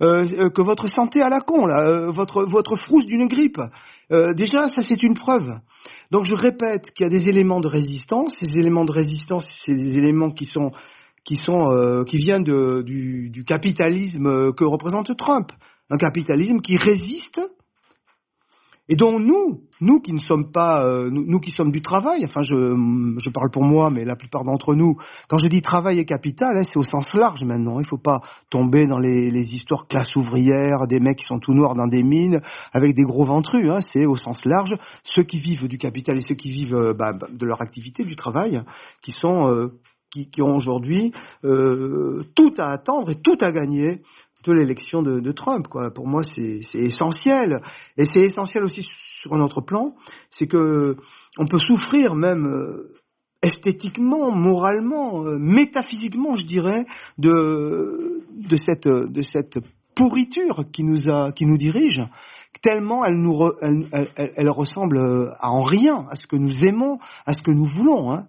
Euh, 0.00 0.24
euh 0.38 0.48
que 0.48 0.62
votre 0.62 0.86
santé 0.86 1.20
à 1.22 1.28
la 1.28 1.40
con, 1.40 1.66
là, 1.66 1.88
euh, 1.88 2.10
votre, 2.12 2.44
votre 2.44 2.76
frousse 2.76 3.04
d'une 3.04 3.26
grippe. 3.26 3.60
déjà, 4.36 4.68
ça 4.68 4.84
c'est 4.84 5.02
une 5.02 5.14
preuve. 5.14 5.58
Donc 6.12 6.24
je 6.24 6.36
répète 6.36 6.92
qu'il 6.92 7.02
y 7.02 7.08
a 7.08 7.10
des 7.10 7.28
éléments 7.28 7.60
de 7.60 7.66
résistance. 7.66 8.36
Ces 8.38 8.60
éléments 8.60 8.84
de 8.84 8.92
résistance, 8.92 9.44
c'est 9.64 9.74
des 9.74 9.96
éléments 9.96 10.30
qui 10.30 10.44
sont 10.44 10.70
qui 11.24 11.34
sont 11.34 12.04
qui 12.06 12.18
viennent 12.18 12.44
de, 12.44 12.82
du, 12.82 13.28
du 13.30 13.42
capitalisme 13.42 14.52
que 14.52 14.64
représente 14.64 15.16
Trump, 15.16 15.50
un 15.90 15.96
capitalisme 15.96 16.60
qui 16.60 16.76
résiste 16.76 17.40
et 18.88 18.96
dont 18.96 19.20
nous, 19.20 19.62
nous 19.80 20.00
qui 20.00 20.12
ne 20.12 20.18
sommes 20.18 20.50
pas, 20.50 20.84
euh, 20.84 21.08
nous, 21.08 21.38
qui 21.38 21.52
sommes 21.52 21.70
du 21.70 21.82
travail, 21.82 22.24
enfin 22.24 22.42
je, 22.42 22.54
je 23.18 23.30
parle 23.30 23.50
pour 23.50 23.62
moi, 23.62 23.90
mais 23.90 24.04
la 24.04 24.16
plupart 24.16 24.42
d'entre 24.42 24.74
nous, 24.74 24.96
quand 25.28 25.38
je 25.38 25.46
dis 25.46 25.62
travail 25.62 26.00
et 26.00 26.04
capital, 26.04 26.56
hein, 26.56 26.64
c'est 26.64 26.78
au 26.78 26.82
sens 26.82 27.14
large 27.14 27.44
maintenant. 27.44 27.78
Il 27.78 27.84
ne 27.84 27.88
faut 27.88 27.96
pas 27.96 28.20
tomber 28.50 28.86
dans 28.86 28.98
les, 28.98 29.30
les, 29.30 29.54
histoires 29.54 29.86
classe 29.86 30.16
ouvrière, 30.16 30.88
des 30.88 30.98
mecs 30.98 31.18
qui 31.18 31.26
sont 31.26 31.38
tout 31.38 31.54
noirs 31.54 31.76
dans 31.76 31.86
des 31.86 32.02
mines 32.02 32.40
avec 32.72 32.94
des 32.96 33.04
gros 33.04 33.24
ventrus. 33.24 33.70
Hein, 33.70 33.80
c'est 33.80 34.04
au 34.04 34.16
sens 34.16 34.44
large 34.44 34.76
ceux 35.04 35.22
qui 35.22 35.38
vivent 35.38 35.68
du 35.68 35.78
capital 35.78 36.16
et 36.16 36.20
ceux 36.20 36.34
qui 36.34 36.50
vivent 36.50 36.74
euh, 36.74 36.92
bah, 36.92 37.12
de 37.12 37.46
leur 37.46 37.62
activité, 37.62 38.04
du 38.04 38.16
travail, 38.16 38.62
qui 39.00 39.12
sont 39.12 39.48
euh, 39.48 39.78
qui, 40.10 40.42
ont 40.42 40.54
aujourd'hui 40.54 41.12
tout 41.42 42.54
à 42.58 42.66
attendre 42.66 43.10
et 43.10 43.20
tout 43.22 43.38
à 43.40 43.50
gagner 43.50 44.02
de 44.44 44.52
l'élection 44.52 45.02
de, 45.02 45.32
Trump. 45.32 45.68
Quoi. 45.68 45.90
Pour 45.92 46.06
moi, 46.06 46.22
c'est 46.24 46.60
essentiel. 46.74 47.60
Et 47.96 48.04
c'est 48.04 48.20
essentiel 48.20 48.64
aussi 48.64 48.86
sur 49.22 49.34
un 49.34 49.40
autre 49.40 49.60
plan, 49.60 49.94
c'est 50.30 50.48
que 50.48 50.96
on 51.38 51.46
peut 51.46 51.58
souffrir 51.58 52.16
même 52.16 52.46
euh, 52.46 52.92
esthétiquement, 53.40 54.32
moralement, 54.32 55.24
euh, 55.24 55.38
métaphysiquement, 55.38 56.34
je 56.34 56.44
dirais, 56.44 56.84
de, 57.18 58.24
de, 58.32 58.56
cette, 58.56 58.88
de 58.88 59.22
cette 59.22 59.58
pourriture 59.94 60.64
qui 60.72 60.82
nous, 60.82 61.08
a, 61.08 61.30
qui 61.30 61.46
nous 61.46 61.56
dirige, 61.56 62.02
tellement 62.62 63.04
elle, 63.04 63.16
nous 63.16 63.38
elle, 63.60 63.86
elle, 64.16 64.32
elle, 64.36 64.50
ressemble 64.50 64.98
à 65.38 65.50
en 65.50 65.62
rien 65.62 66.06
à 66.10 66.16
ce 66.16 66.26
que 66.26 66.36
nous 66.36 66.64
aimons, 66.64 66.98
à 67.26 67.34
ce 67.34 67.42
que 67.42 67.50
nous 67.50 67.66
voulons. 67.66 68.12
Hein. 68.12 68.26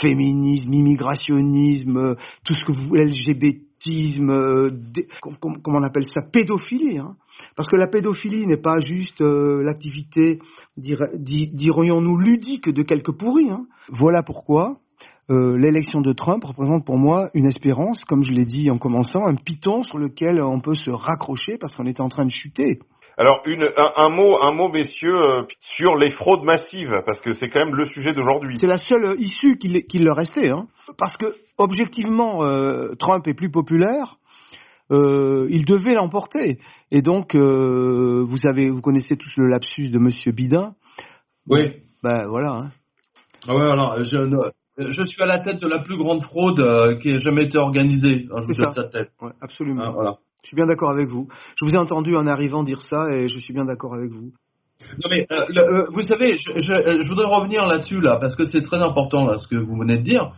Féminisme, 0.00 0.72
immigrationnisme, 0.72 2.14
tout 2.44 2.54
ce 2.54 2.64
que 2.64 2.70
vous 2.70 2.94
LGBT 2.94 3.71
euh, 3.88 4.70
comment 5.20 5.58
on 5.66 5.82
appelle 5.82 6.08
ça, 6.08 6.22
pédophilie. 6.32 6.98
Hein. 6.98 7.16
Parce 7.56 7.68
que 7.68 7.76
la 7.76 7.86
pédophilie 7.86 8.46
n'est 8.46 8.60
pas 8.60 8.80
juste 8.80 9.20
euh, 9.20 9.62
l'activité, 9.62 10.38
dirions-nous, 10.76 12.16
ludique 12.16 12.68
de 12.68 12.82
quelques 12.82 13.12
pourris. 13.12 13.50
Hein. 13.50 13.66
Voilà 13.88 14.22
pourquoi 14.22 14.78
euh, 15.30 15.56
l'élection 15.56 16.00
de 16.00 16.12
Trump 16.12 16.44
représente 16.44 16.84
pour 16.84 16.98
moi 16.98 17.30
une 17.34 17.46
espérance, 17.46 18.04
comme 18.04 18.22
je 18.22 18.32
l'ai 18.32 18.44
dit 18.44 18.70
en 18.70 18.78
commençant, 18.78 19.26
un 19.26 19.36
piton 19.36 19.82
sur 19.82 19.98
lequel 19.98 20.40
on 20.42 20.60
peut 20.60 20.74
se 20.74 20.90
raccrocher 20.90 21.58
parce 21.58 21.74
qu'on 21.74 21.86
est 21.86 22.00
en 22.00 22.08
train 22.08 22.24
de 22.24 22.30
chuter. 22.30 22.80
Alors 23.18 23.42
une, 23.44 23.68
un, 23.76 24.08
mot, 24.08 24.38
un 24.42 24.52
mot, 24.52 24.70
messieurs, 24.70 25.14
euh, 25.14 25.42
sur 25.76 25.96
les 25.96 26.10
fraudes 26.10 26.44
massives, 26.44 26.94
parce 27.04 27.20
que 27.20 27.34
c'est 27.34 27.50
quand 27.50 27.64
même 27.64 27.74
le 27.74 27.86
sujet 27.86 28.14
d'aujourd'hui. 28.14 28.58
C'est 28.58 28.66
la 28.66 28.78
seule 28.78 29.20
issue 29.20 29.58
qu'il 29.58 30.04
leur 30.04 30.16
restait, 30.16 30.50
hein. 30.50 30.66
parce 30.96 31.16
que 31.16 31.26
objectivement, 31.58 32.44
euh, 32.44 32.94
Trump 32.98 33.26
est 33.28 33.34
plus 33.34 33.50
populaire. 33.50 34.16
Euh, 34.90 35.46
il 35.50 35.64
devait 35.64 35.94
l'emporter. 35.94 36.58
Et 36.90 37.02
donc, 37.02 37.34
vous 37.34 38.46
avez, 38.46 38.68
vous 38.68 38.80
connaissez 38.80 39.16
tous 39.16 39.32
le 39.36 39.48
lapsus 39.48 39.90
de 39.90 39.98
Monsieur 39.98 40.32
Bidin. 40.32 40.74
Oui. 41.48 41.70
Ben 42.02 42.26
voilà. 42.28 42.52
Hein. 42.52 42.68
Ah 43.48 43.54
ouais, 43.54 43.70
alors 43.70 44.02
je, 44.04 44.18
je, 44.78 45.04
suis 45.04 45.22
à 45.22 45.26
la 45.26 45.38
tête 45.38 45.60
de 45.60 45.68
la 45.68 45.78
plus 45.78 45.96
grande 45.96 46.22
fraude 46.22 46.98
qui 47.00 47.10
ait 47.10 47.18
jamais 47.18 47.44
été 47.44 47.58
organisée. 47.58 48.26
je 48.28 48.46
vous 48.46 48.52
ça. 48.52 48.70
sa 48.70 48.84
tête. 48.84 49.10
Ouais, 49.20 49.32
absolument. 49.40 49.82
Ah, 49.86 49.90
voilà. 49.90 50.16
Je 50.42 50.48
suis 50.48 50.56
bien 50.56 50.66
d'accord 50.66 50.90
avec 50.90 51.08
vous. 51.08 51.28
Je 51.56 51.64
vous 51.64 51.72
ai 51.72 51.78
entendu 51.78 52.16
en 52.16 52.26
arrivant 52.26 52.64
dire 52.64 52.80
ça 52.82 53.08
et 53.14 53.28
je 53.28 53.38
suis 53.38 53.54
bien 53.54 53.64
d'accord 53.64 53.94
avec 53.94 54.10
vous. 54.10 54.32
Non 55.02 55.08
mais 55.10 55.26
euh, 55.30 55.46
euh, 55.56 55.84
vous 55.92 56.02
savez, 56.02 56.36
je, 56.36 56.58
je, 56.58 57.08
voudrais 57.08 57.32
revenir 57.32 57.66
là-dessus 57.66 58.00
là 58.00 58.16
parce 58.20 58.34
que 58.34 58.42
c'est 58.42 58.62
très 58.62 58.78
important 58.78 59.36
ce 59.38 59.46
que 59.46 59.56
vous 59.56 59.76
venez 59.76 59.98
de 59.98 60.02
dire. 60.02 60.32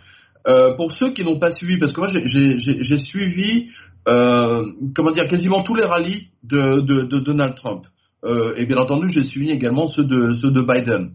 Euh, 0.46 0.74
pour 0.76 0.92
ceux 0.92 1.12
qui 1.12 1.24
n'ont 1.24 1.38
pas 1.38 1.50
suivi, 1.50 1.78
parce 1.78 1.92
que 1.92 2.00
moi 2.00 2.10
j'ai 2.12 2.96
suivi 2.98 3.70
comment 4.04 5.10
dire 5.12 5.26
quasiment 5.28 5.62
tous 5.62 5.74
les 5.74 5.86
rallyes 5.86 6.28
de, 6.42 7.20
Donald 7.20 7.54
Trump 7.54 7.86
et 8.56 8.66
bien 8.66 8.76
entendu 8.76 9.08
j'ai 9.08 9.22
suivi 9.22 9.50
également 9.50 9.86
ceux 9.86 10.04
de 10.04 10.60
Biden. 10.60 11.12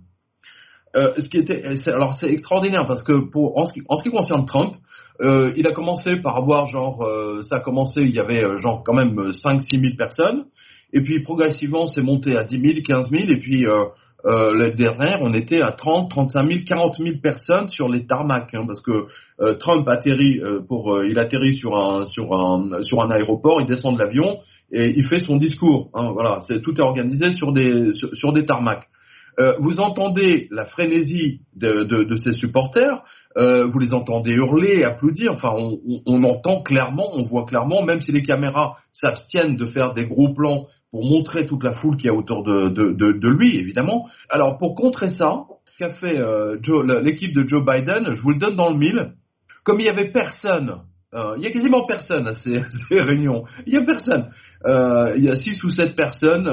Euh, 0.95 1.11
ce 1.19 1.29
qui 1.29 1.37
était, 1.37 1.63
alors 1.87 2.13
c'est 2.15 2.31
extraordinaire 2.31 2.87
parce 2.87 3.03
que 3.03 3.29
pour 3.29 3.59
en 3.59 3.65
ce 3.65 3.73
qui, 3.73 3.81
en 3.87 3.95
ce 3.95 4.03
qui 4.03 4.09
concerne 4.09 4.45
Trump, 4.45 4.73
euh, 5.21 5.51
il 5.55 5.67
a 5.67 5.71
commencé 5.71 6.15
par 6.15 6.37
avoir 6.37 6.65
genre, 6.65 7.03
euh, 7.03 7.41
ça 7.41 7.57
a 7.57 7.59
commencé, 7.59 8.01
il 8.01 8.13
y 8.13 8.19
avait 8.19 8.43
euh, 8.43 8.57
genre 8.57 8.83
quand 8.83 8.93
même 8.93 9.15
5-6 9.15 9.79
000 9.79 9.95
personnes, 9.97 10.45
et 10.93 11.01
puis 11.01 11.21
progressivement 11.21 11.85
c'est 11.85 12.01
monté 12.01 12.35
à 12.35 12.43
10 12.43 12.59
000, 12.59 12.73
15 12.87 13.11
000, 13.11 13.23
et 13.29 13.39
puis 13.39 13.67
euh, 13.67 13.83
euh, 14.25 14.55
l'année 14.57 14.75
dernière 14.75 15.19
on 15.21 15.33
était 15.33 15.61
à 15.61 15.73
30, 15.73 16.09
35 16.09 16.49
000, 16.49 16.59
40 16.65 16.95
000 16.97 17.17
personnes 17.21 17.67
sur 17.67 17.87
les 17.87 18.07
tarmacs, 18.07 18.53
hein, 18.55 18.63
parce 18.65 18.81
que 18.81 19.07
euh, 19.41 19.55
Trump 19.55 19.87
atterrit 19.87 20.41
pour, 20.67 21.03
il 21.03 21.19
atterrit 21.19 21.53
sur 21.53 21.77
un 21.77 22.05
sur 22.05 22.33
un 22.33 22.81
sur 22.81 23.03
un 23.03 23.11
aéroport, 23.11 23.61
il 23.61 23.67
descend 23.67 23.95
de 23.95 24.03
l'avion 24.03 24.39
et 24.71 24.93
il 24.95 25.05
fait 25.05 25.19
son 25.19 25.35
discours. 25.35 25.89
Hein, 25.93 26.11
voilà, 26.13 26.39
c'est 26.41 26.61
tout 26.61 26.73
est 26.79 26.83
organisé 26.83 27.29
sur 27.29 27.51
des 27.51 27.93
sur, 27.93 28.15
sur 28.15 28.33
des 28.33 28.45
tarmacs. 28.45 28.87
Euh, 29.39 29.53
vous 29.59 29.79
entendez 29.79 30.47
la 30.51 30.65
frénésie 30.65 31.41
de, 31.55 32.15
ses 32.15 32.33
supporters, 32.33 33.03
euh, 33.37 33.67
vous 33.67 33.79
les 33.79 33.93
entendez 33.93 34.31
hurler, 34.31 34.83
applaudir. 34.83 35.31
Enfin, 35.31 35.53
on, 36.05 36.23
entend 36.23 36.61
clairement, 36.61 37.09
on 37.13 37.23
voit 37.23 37.45
clairement, 37.45 37.83
même 37.83 38.01
si 38.01 38.11
les 38.11 38.23
caméras 38.23 38.77
s'abstiennent 38.91 39.55
de 39.55 39.65
faire 39.65 39.93
des 39.93 40.05
gros 40.05 40.33
plans 40.33 40.67
pour 40.91 41.05
montrer 41.05 41.45
toute 41.45 41.63
la 41.63 41.73
foule 41.73 41.95
qui 41.95 42.07
est 42.07 42.11
autour 42.11 42.43
de, 42.43 43.29
lui, 43.29 43.55
évidemment. 43.57 44.09
Alors, 44.29 44.57
pour 44.57 44.75
contrer 44.75 45.09
ça, 45.09 45.45
qu'a 45.77 45.89
fait 45.89 46.17
euh, 46.17 46.57
l'équipe 47.01 47.33
de 47.33 47.47
Joe 47.47 47.63
Biden, 47.63 48.13
je 48.13 48.21
vous 48.21 48.31
le 48.31 48.39
donne 48.39 48.55
dans 48.55 48.69
le 48.69 48.77
mille. 48.77 49.13
Comme 49.63 49.79
il 49.79 49.85
y 49.85 49.89
avait 49.89 50.11
personne, 50.11 50.81
euh, 51.15 51.35
il 51.37 51.43
y 51.43 51.47
a 51.47 51.51
quasiment 51.51 51.85
personne 51.85 52.27
à 52.27 52.33
ces, 52.33 52.59
réunions. 52.91 53.43
Il 53.65 53.73
y 53.73 53.77
a 53.77 53.83
personne. 53.83 54.29
Euh, 54.65 55.15
il 55.17 55.23
y 55.23 55.29
a 55.29 55.35
six 55.35 55.63
ou 55.63 55.69
sept 55.69 55.95
personnes. 55.95 56.47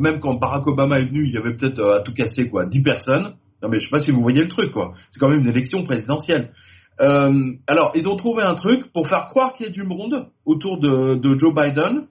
Même 0.00 0.20
quand 0.20 0.34
Barack 0.34 0.66
Obama 0.66 0.98
est 0.98 1.06
venu, 1.06 1.24
il 1.26 1.32
y 1.32 1.38
avait 1.38 1.56
peut-être 1.56 1.80
euh, 1.80 1.96
à 1.96 2.00
tout 2.00 2.12
casser 2.12 2.48
quoi, 2.48 2.66
dix 2.66 2.82
personnes. 2.82 3.34
Non 3.62 3.68
mais 3.68 3.80
je 3.80 3.86
sais 3.86 3.90
pas 3.90 3.98
si 3.98 4.12
vous 4.12 4.22
voyez 4.22 4.42
le 4.42 4.48
truc 4.48 4.72
quoi. 4.72 4.92
C'est 5.10 5.18
quand 5.18 5.28
même 5.28 5.40
une 5.40 5.48
élection 5.48 5.84
présidentielle. 5.84 6.52
Euh, 7.00 7.52
alors 7.66 7.92
ils 7.94 8.08
ont 8.08 8.16
trouvé 8.16 8.42
un 8.42 8.54
truc 8.54 8.92
pour 8.92 9.08
faire 9.08 9.28
croire 9.28 9.54
qu'il 9.54 9.66
y 9.66 9.68
a 9.68 9.72
du 9.72 9.82
monde 9.82 10.28
autour 10.44 10.78
de, 10.78 11.36
Joe 11.36 11.54
Biden. 11.54 12.06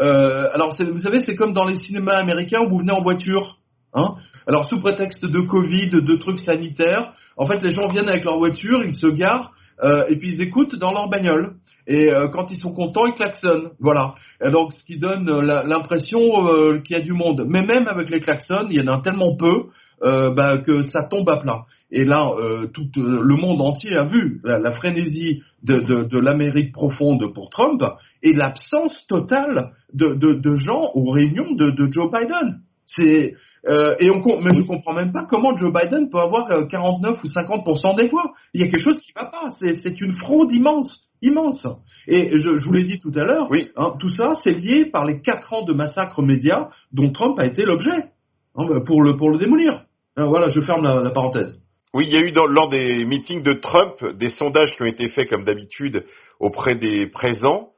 Euh, 0.00 0.48
alors 0.52 0.70
vous 0.70 0.98
savez 0.98 1.20
c'est 1.20 1.36
comme 1.36 1.52
dans 1.52 1.66
les 1.66 1.74
cinémas 1.74 2.16
américains 2.16 2.60
où 2.64 2.70
vous 2.70 2.78
venez 2.78 2.92
en 2.92 3.02
voiture. 3.02 3.58
Hein 3.92 4.14
alors 4.46 4.64
sous 4.64 4.80
prétexte 4.80 5.24
de 5.24 5.40
Covid, 5.40 5.90
de 5.90 6.16
trucs 6.16 6.40
sanitaires, 6.40 7.12
en 7.36 7.46
fait 7.46 7.62
les 7.62 7.70
gens 7.70 7.86
viennent 7.88 8.08
avec 8.08 8.24
leur 8.24 8.38
voiture, 8.38 8.82
ils 8.84 8.94
se 8.94 9.06
garent 9.06 9.52
euh, 9.82 10.04
et 10.08 10.16
puis 10.16 10.30
ils 10.34 10.42
écoutent 10.42 10.76
dans 10.76 10.92
leur 10.92 11.08
bagnole. 11.08 11.54
Et 11.86 12.12
euh, 12.12 12.28
quand 12.28 12.50
ils 12.50 12.56
sont 12.56 12.72
contents, 12.72 13.06
ils 13.06 13.14
klaxonnent. 13.14 13.70
Voilà. 13.78 14.14
Et 14.44 14.50
donc, 14.50 14.72
ce 14.74 14.84
qui 14.84 14.98
donne 14.98 15.28
euh, 15.28 15.62
l'impression 15.64 16.20
euh, 16.48 16.80
qu'il 16.80 16.96
y 16.96 17.00
a 17.00 17.02
du 17.02 17.12
monde. 17.12 17.44
Mais 17.46 17.64
même 17.64 17.88
avec 17.88 18.10
les 18.10 18.20
klaxons, 18.20 18.66
il 18.70 18.76
y 18.76 18.88
en 18.88 18.92
a 18.92 19.00
tellement 19.00 19.36
peu 19.36 19.66
euh, 20.02 20.32
bah, 20.34 20.58
que 20.58 20.82
ça 20.82 21.06
tombe 21.08 21.28
à 21.28 21.36
plat. 21.38 21.64
Et 21.90 22.04
là, 22.04 22.28
tout 22.72 22.88
le 22.96 23.40
monde 23.40 23.60
entier 23.60 23.96
a 23.96 24.04
vu 24.04 24.40
la, 24.42 24.72
frénésie 24.72 25.42
de, 25.62 25.78
de, 25.78 26.02
de 26.02 26.18
l'Amérique 26.18 26.72
profonde 26.72 27.32
pour 27.32 27.50
Trump 27.50 27.80
et 28.20 28.32
l'absence 28.32 29.06
totale 29.06 29.70
de, 29.92 30.14
de, 30.14 30.54
gens 30.56 30.90
aux 30.94 31.12
réunions 31.12 31.52
de 31.52 31.92
Joe 31.92 32.10
Biden. 32.10 32.62
C'est 32.86 33.34
euh, 33.68 33.94
et 33.98 34.10
on 34.10 34.22
mais 34.42 34.52
je 34.52 34.66
comprends 34.66 34.92
même 34.92 35.12
pas 35.12 35.24
comment 35.28 35.56
Joe 35.56 35.72
Biden 35.72 36.10
peut 36.10 36.18
avoir 36.18 36.50
euh, 36.50 36.66
49 36.66 37.16
ou 37.22 37.26
50 37.26 37.96
des 37.96 38.08
voix. 38.08 38.32
Il 38.52 38.60
y 38.60 38.64
a 38.64 38.68
quelque 38.68 38.82
chose 38.82 39.00
qui 39.00 39.12
va 39.16 39.26
pas. 39.26 39.50
C'est 39.50 39.72
c'est 39.74 40.00
une 40.00 40.12
fraude 40.12 40.52
immense, 40.52 41.10
immense. 41.22 41.66
Et 42.06 42.36
je, 42.36 42.56
je 42.56 42.66
vous 42.66 42.72
l'ai 42.74 42.84
dit 42.84 42.98
tout 42.98 43.12
à 43.16 43.24
l'heure. 43.24 43.46
Oui. 43.50 43.70
hein, 43.76 43.94
tout 43.98 44.10
ça, 44.10 44.34
c'est 44.42 44.52
lié 44.52 44.86
par 44.86 45.04
les 45.06 45.20
quatre 45.20 45.52
ans 45.54 45.62
de 45.64 45.72
massacre 45.72 46.20
média 46.22 46.68
dont 46.92 47.10
Trump 47.10 47.38
a 47.38 47.46
été 47.46 47.64
l'objet 47.64 48.10
hein, 48.56 48.66
pour 48.84 49.02
le 49.02 49.16
pour 49.16 49.30
le 49.30 49.38
démolir. 49.38 49.84
Hein, 50.16 50.26
voilà, 50.26 50.48
je 50.48 50.60
ferme 50.60 50.84
la, 50.84 51.00
la 51.00 51.10
parenthèse. 51.10 51.58
Oui, 51.94 52.04
il 52.08 52.12
y 52.12 52.16
a 52.16 52.20
eu 52.20 52.32
dans- 52.32 52.46
lors 52.46 52.68
des 52.68 53.04
meetings 53.06 53.42
de 53.42 53.52
Trump 53.54 53.94
des 54.18 54.28
sondages 54.30 54.74
qui 54.76 54.82
ont 54.82 54.86
été 54.86 55.08
faits 55.08 55.30
comme 55.30 55.44
d'habitude 55.44 56.04
auprès 56.40 56.74
des 56.74 57.06
présents. 57.06 57.70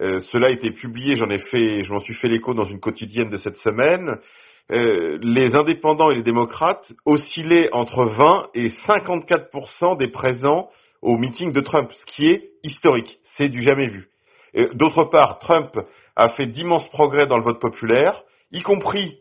Euh, 0.00 0.20
cela 0.30 0.46
a 0.48 0.50
été 0.50 0.70
publié, 0.70 1.14
j'en 1.16 1.28
ai 1.30 1.38
fait, 1.38 1.82
je 1.82 1.92
m'en 1.92 2.00
suis 2.00 2.14
fait 2.14 2.28
l'écho 2.28 2.54
dans 2.54 2.64
une 2.64 2.80
quotidienne 2.80 3.28
de 3.28 3.36
cette 3.38 3.56
semaine. 3.56 4.16
Euh, 4.72 5.18
les 5.20 5.54
indépendants 5.54 6.10
et 6.10 6.14
les 6.14 6.22
démocrates 6.22 6.92
oscillaient 7.04 7.68
entre 7.72 8.04
20 8.04 8.48
et 8.54 8.70
54% 8.86 9.98
des 9.98 10.08
présents 10.08 10.70
au 11.02 11.18
meeting 11.18 11.52
de 11.52 11.60
Trump, 11.60 11.90
ce 11.92 12.06
qui 12.06 12.28
est 12.28 12.50
historique, 12.62 13.18
c'est 13.36 13.48
du 13.48 13.60
jamais 13.60 13.88
vu. 13.88 14.08
Euh, 14.56 14.72
D'autre 14.74 15.04
part, 15.04 15.40
Trump 15.40 15.78
a 16.16 16.30
fait 16.30 16.46
d'immenses 16.46 16.88
progrès 16.88 17.26
dans 17.26 17.36
le 17.36 17.44
vote 17.44 17.60
populaire, 17.60 18.22
y 18.50 18.62
compris 18.62 19.18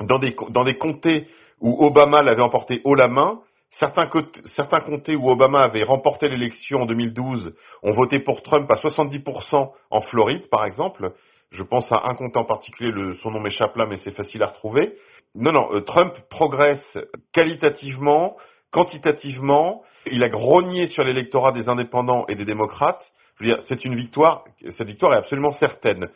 dans 0.00 0.18
des, 0.18 0.76
comtés 0.76 1.28
où 1.60 1.84
Obama 1.84 2.22
l'avait 2.22 2.42
emporté 2.42 2.80
haut 2.84 2.94
la 2.94 3.08
main. 3.08 3.40
Certains, 3.70 4.08
certains 4.54 4.80
comtés 4.80 5.16
où 5.16 5.30
Obama 5.30 5.60
avait 5.60 5.84
remporté 5.84 6.28
l'élection 6.28 6.80
en 6.80 6.86
2012 6.86 7.54
ont 7.82 7.92
voté 7.92 8.20
pour 8.20 8.42
Trump 8.42 8.70
à 8.70 8.76
70% 8.76 9.70
en 9.90 10.00
Floride, 10.02 10.48
par 10.50 10.64
exemple. 10.64 11.12
Je 11.50 11.62
pense 11.62 11.90
à 11.92 12.02
un 12.04 12.14
comté 12.14 12.38
en 12.38 12.44
particulier, 12.44 12.90
le, 12.90 13.14
son 13.14 13.30
nom 13.30 13.40
m'échappe 13.40 13.76
là, 13.76 13.86
mais 13.86 13.96
c'est 13.98 14.14
facile 14.14 14.42
à 14.42 14.46
retrouver. 14.46 14.96
Non, 15.34 15.52
non, 15.52 15.68
euh, 15.72 15.80
Trump 15.80 16.14
progresse 16.30 16.98
qualitativement, 17.32 18.36
quantitativement. 18.70 19.82
Il 20.10 20.22
a 20.24 20.28
grogné 20.28 20.86
sur 20.88 21.04
l'électorat 21.04 21.52
des 21.52 21.68
indépendants 21.68 22.24
et 22.28 22.34
des 22.34 22.44
démocrates. 22.44 23.04
Je 23.38 23.44
veux 23.44 23.50
dire, 23.50 23.62
c'est 23.68 23.84
une 23.84 23.94
victoire. 23.94 24.44
Cette 24.76 24.86
victoire 24.86 25.12
est 25.14 25.18
absolument 25.18 25.52
certaine. 25.52 26.08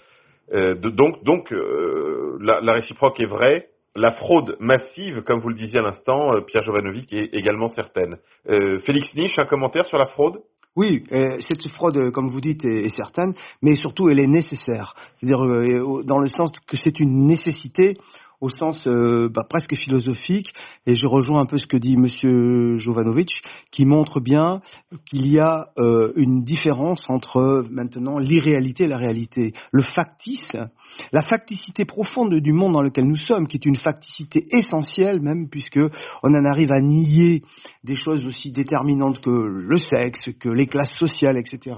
Euh, 0.52 0.74
donc, 0.74 1.22
donc 1.24 1.52
euh, 1.52 2.38
la, 2.40 2.60
la 2.60 2.72
réciproque 2.72 3.20
est 3.20 3.26
vraie. 3.26 3.68
La 3.94 4.12
fraude 4.12 4.56
massive, 4.58 5.22
comme 5.22 5.40
vous 5.40 5.50
le 5.50 5.54
disiez 5.54 5.78
à 5.78 5.82
l'instant, 5.82 6.32
euh, 6.34 6.40
Pierre 6.40 6.62
Jovanovic, 6.62 7.12
est 7.12 7.34
également 7.34 7.68
certaine. 7.68 8.16
Euh, 8.48 8.78
Félix 8.80 9.14
Niche, 9.14 9.38
un 9.38 9.44
commentaire 9.44 9.84
sur 9.84 9.98
la 9.98 10.06
fraude? 10.06 10.40
Oui, 10.74 11.04
euh, 11.12 11.36
cette 11.40 11.68
fraude, 11.68 12.10
comme 12.12 12.30
vous 12.30 12.40
dites, 12.40 12.64
est, 12.64 12.88
certaine, 12.88 13.34
mais 13.60 13.74
surtout 13.74 14.08
elle 14.08 14.20
est 14.20 14.26
nécessaire. 14.26 14.94
C'est-à-dire 15.14 15.44
euh, 15.44 16.02
dans 16.02 16.18
le 16.18 16.28
sens 16.28 16.50
que 16.66 16.78
c'est 16.78 16.98
une 16.98 17.26
nécessité 17.26 17.98
au 18.42 18.48
sens 18.48 18.88
euh, 18.88 19.30
bah, 19.32 19.44
presque 19.48 19.76
philosophique, 19.76 20.52
et 20.84 20.96
je 20.96 21.06
rejoins 21.06 21.40
un 21.40 21.46
peu 21.46 21.58
ce 21.58 21.66
que 21.66 21.76
dit 21.76 21.96
Monsieur 21.96 22.76
Jovanovic, 22.76 23.42
qui 23.70 23.84
montre 23.84 24.18
bien 24.20 24.60
qu'il 25.06 25.28
y 25.28 25.38
a 25.38 25.68
euh, 25.78 26.12
une 26.16 26.42
différence 26.42 27.08
entre 27.08 27.62
maintenant 27.70 28.18
l'irréalité 28.18 28.84
et 28.84 28.88
la 28.88 28.96
réalité. 28.96 29.52
Le 29.70 29.82
factice, 29.82 30.50
la 31.12 31.22
facticité 31.22 31.84
profonde 31.84 32.34
du 32.34 32.52
monde 32.52 32.72
dans 32.72 32.82
lequel 32.82 33.04
nous 33.06 33.16
sommes, 33.16 33.46
qui 33.46 33.58
est 33.58 33.64
une 33.64 33.78
facticité 33.78 34.44
essentielle 34.50 35.20
même, 35.20 35.48
puisque 35.48 35.80
on 36.24 36.34
en 36.34 36.44
arrive 36.44 36.72
à 36.72 36.80
nier 36.80 37.42
des 37.84 37.94
choses 37.94 38.26
aussi 38.26 38.50
déterminantes 38.50 39.20
que 39.20 39.30
le 39.30 39.76
sexe, 39.76 40.30
que 40.40 40.48
les 40.48 40.66
classes 40.66 40.98
sociales, 40.98 41.36
etc. 41.36 41.76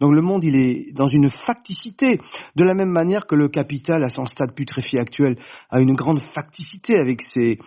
Donc 0.00 0.12
le 0.12 0.22
monde, 0.22 0.44
il 0.44 0.54
est 0.54 0.92
dans 0.92 1.08
une 1.08 1.28
facticité, 1.28 2.20
de 2.54 2.64
la 2.64 2.74
même 2.74 2.90
manière 2.90 3.26
que 3.26 3.34
le 3.34 3.48
capital, 3.48 4.04
à 4.04 4.10
son 4.10 4.26
stade 4.26 4.54
putréfié 4.54 5.00
actuel, 5.00 5.36
a 5.70 5.80
une 5.80 5.96
facticité 6.20 6.96
avec 6.96 7.22
ses, 7.22 7.58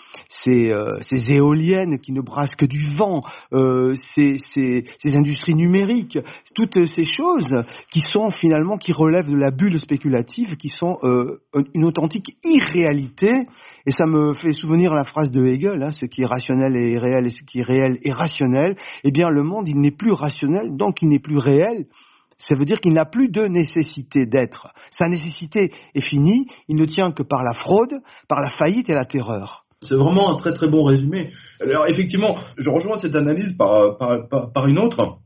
euh, 0.47 0.97
ses 1.01 1.33
éoliennes 1.33 1.99
qui 1.99 2.11
ne 2.11 2.21
brassent 2.21 2.55
que 2.55 2.65
du 2.65 2.88
vent, 2.95 3.21
euh, 3.53 3.95
ses, 3.95 4.38
ses 4.38 5.15
industries 5.15 5.55
numériques, 5.55 6.19
toutes 6.55 6.85
ces 6.85 7.05
choses 7.05 7.55
qui 7.91 8.01
sont 8.01 8.29
finalement, 8.29 8.77
qui 8.77 8.93
relèvent 8.93 9.29
de 9.29 9.38
la 9.38 9.51
bulle 9.51 9.79
spéculative, 9.79 10.55
qui 10.57 10.69
sont 10.69 10.99
euh, 11.03 11.41
une 11.73 11.85
authentique 11.85 12.38
irréalité 12.45 13.47
et 13.88 13.91
ça 13.91 14.05
me 14.05 14.33
fait 14.33 14.51
souvenir 14.51 14.93
la 14.93 15.05
phrase 15.05 15.31
de 15.31 15.45
Hegel, 15.45 15.81
hein, 15.81 15.91
ce 15.91 16.05
qui 16.05 16.23
est 16.23 16.25
rationnel 16.25 16.75
est 16.75 16.97
réel 16.97 17.25
et 17.25 17.29
ce 17.29 17.43
qui 17.43 17.59
est 17.59 17.63
réel 17.63 17.97
est 18.03 18.11
rationnel. 18.11 18.75
Eh 19.05 19.11
bien, 19.11 19.29
le 19.29 19.43
monde, 19.43 19.69
il 19.69 19.79
n'est 19.79 19.91
plus 19.91 20.11
rationnel, 20.11 20.75
donc 20.75 21.01
il 21.01 21.07
n'est 21.07 21.19
plus 21.19 21.38
réel. 21.38 21.85
Ça 22.38 22.55
veut 22.55 22.65
dire 22.65 22.79
qu'il 22.79 22.93
n'a 22.93 23.05
plus 23.05 23.29
de 23.29 23.43
nécessité 23.43 24.25
d'être. 24.25 24.73
Sa 24.91 25.09
nécessité 25.09 25.71
est 25.95 26.07
finie, 26.07 26.47
il 26.67 26.75
ne 26.75 26.85
tient 26.85 27.11
que 27.11 27.23
par 27.23 27.43
la 27.43 27.53
fraude, 27.53 27.93
par 28.27 28.41
la 28.41 28.49
faillite 28.49 28.89
et 28.89 28.93
la 28.93 29.05
terreur. 29.05 29.65
C'est 29.81 29.95
vraiment 29.95 30.31
un 30.31 30.38
très 30.38 30.53
très 30.53 30.67
bon 30.67 30.83
résumé. 30.83 31.31
Alors 31.61 31.85
effectivement, 31.88 32.38
je 32.57 32.69
rejoins 32.69 32.97
cette 32.97 33.15
analyse 33.15 33.55
par, 33.57 34.67
une 34.67 34.79
autre. 34.79 35.19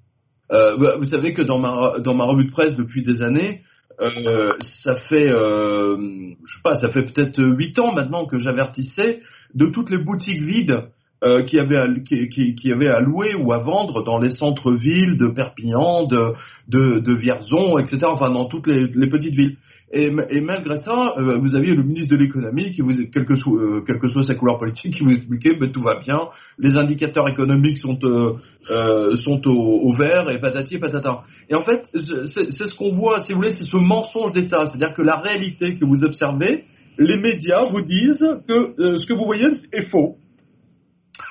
Euh, 0.51 0.97
vous 0.97 1.05
savez 1.05 1.33
que 1.33 1.41
dans 1.41 1.57
ma, 1.57 1.99
dans 1.99 2.13
ma 2.13 2.25
revue 2.25 2.45
de 2.45 2.51
presse 2.51 2.75
depuis 2.75 3.03
des 3.03 3.21
années, 3.21 3.61
euh, 4.01 4.53
ça 4.61 4.95
fait, 4.95 5.29
euh, 5.29 5.95
je 6.43 6.53
sais 6.53 6.61
pas, 6.63 6.75
ça 6.75 6.89
fait 6.89 7.03
peut-être 7.03 7.41
huit 7.43 7.77
ans 7.79 7.93
maintenant 7.93 8.25
que 8.25 8.39
j'avertissais 8.39 9.21
de 9.53 9.67
toutes 9.67 9.91
les 9.91 10.03
boutiques 10.03 10.41
vides 10.41 10.89
euh, 11.23 11.43
qui, 11.43 11.59
avaient 11.59 11.77
à, 11.77 11.87
qui, 12.05 12.29
qui, 12.29 12.55
qui 12.55 12.71
avaient 12.71 12.87
à 12.87 12.99
louer 12.99 13.35
ou 13.35 13.53
à 13.53 13.59
vendre 13.59 14.03
dans 14.03 14.17
les 14.17 14.31
centres-villes 14.31 15.17
de 15.17 15.27
Perpignan, 15.27 16.07
de, 16.07 16.33
de, 16.67 16.99
de 16.99 17.13
Vierzon, 17.13 17.77
etc. 17.77 17.99
Enfin, 18.09 18.31
dans 18.31 18.45
toutes 18.45 18.67
les, 18.67 18.87
les 18.87 19.07
petites 19.07 19.35
villes. 19.35 19.57
Et, 19.93 20.09
et, 20.29 20.39
malgré 20.39 20.77
ça, 20.77 21.15
euh, 21.17 21.37
vous 21.37 21.53
aviez 21.55 21.75
le 21.75 21.83
ministre 21.83 22.15
de 22.15 22.21
l'économie, 22.21 22.71
qui 22.71 22.81
vous, 22.81 22.93
quelle 23.11 23.25
que, 23.25 23.35
soit, 23.35 23.61
euh, 23.61 23.83
quelle 23.85 23.99
que 23.99 24.07
soit 24.07 24.23
sa 24.23 24.35
couleur 24.35 24.57
politique, 24.57 24.95
qui 24.95 25.03
vous 25.03 25.11
expliquait 25.11 25.57
ben, 25.59 25.69
tout 25.69 25.81
va 25.81 25.99
bien, 25.99 26.17
les 26.57 26.77
indicateurs 26.77 27.27
économiques 27.27 27.77
sont, 27.77 27.99
euh, 28.03 29.15
sont 29.15 29.41
au, 29.47 29.89
au, 29.89 29.91
vert, 29.91 30.29
et 30.29 30.39
patati 30.39 30.75
et 30.75 30.79
patata. 30.79 31.23
Et 31.49 31.55
en 31.55 31.61
fait, 31.63 31.89
c'est 31.93 32.67
ce 32.67 32.75
qu'on 32.75 32.93
voit, 32.93 33.19
si 33.19 33.33
vous 33.33 33.39
voulez, 33.39 33.49
c'est 33.49 33.65
ce 33.65 33.75
mensonge 33.75 34.31
d'État. 34.31 34.65
C'est-à-dire 34.65 34.95
que 34.95 35.01
la 35.01 35.17
réalité 35.17 35.75
que 35.75 35.83
vous 35.83 36.05
observez, 36.05 36.63
les 36.97 37.17
médias 37.17 37.65
vous 37.69 37.81
disent 37.81 38.25
que 38.47 38.81
euh, 38.81 38.95
ce 38.95 39.05
que 39.05 39.13
vous 39.13 39.25
voyez 39.25 39.47
est 39.73 39.89
faux. 39.89 40.15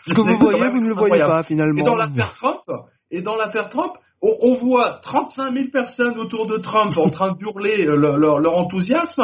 Ce 0.06 0.14
que 0.14 0.20
vous 0.20 0.39
voyez, 0.39 0.68
vous 0.70 0.81
ne 0.81 0.89
le 0.89 0.94
voyez 0.94 1.22
pas 1.22 1.43
finalement. 1.43 1.78
Et 1.78 1.82
dans 1.82 1.97
l'affaire 1.97 2.32
Trump, 2.35 2.62
et 3.10 3.22
dans 3.22 3.36
l'affaire 3.36 3.68
Trump, 3.68 3.93
on, 4.22 4.35
on, 4.40 4.55
voit 4.55 5.01
35 5.02 5.52
000 5.52 5.64
personnes 5.72 6.18
autour 6.18 6.47
de 6.47 6.59
Trump 6.59 6.97
en 6.97 7.10
train 7.10 7.32
d'hurler 7.32 7.85
leur, 7.85 8.16
leur, 8.16 8.39
leur, 8.39 8.56
enthousiasme, 8.56 9.22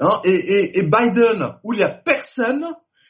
hein, 0.00 0.20
et, 0.24 0.30
et, 0.30 0.78
et, 0.78 0.82
Biden 0.82 1.54
où 1.62 1.72
il 1.72 1.78
n'y 1.78 1.84
a 1.84 1.90
personne, 2.04 2.64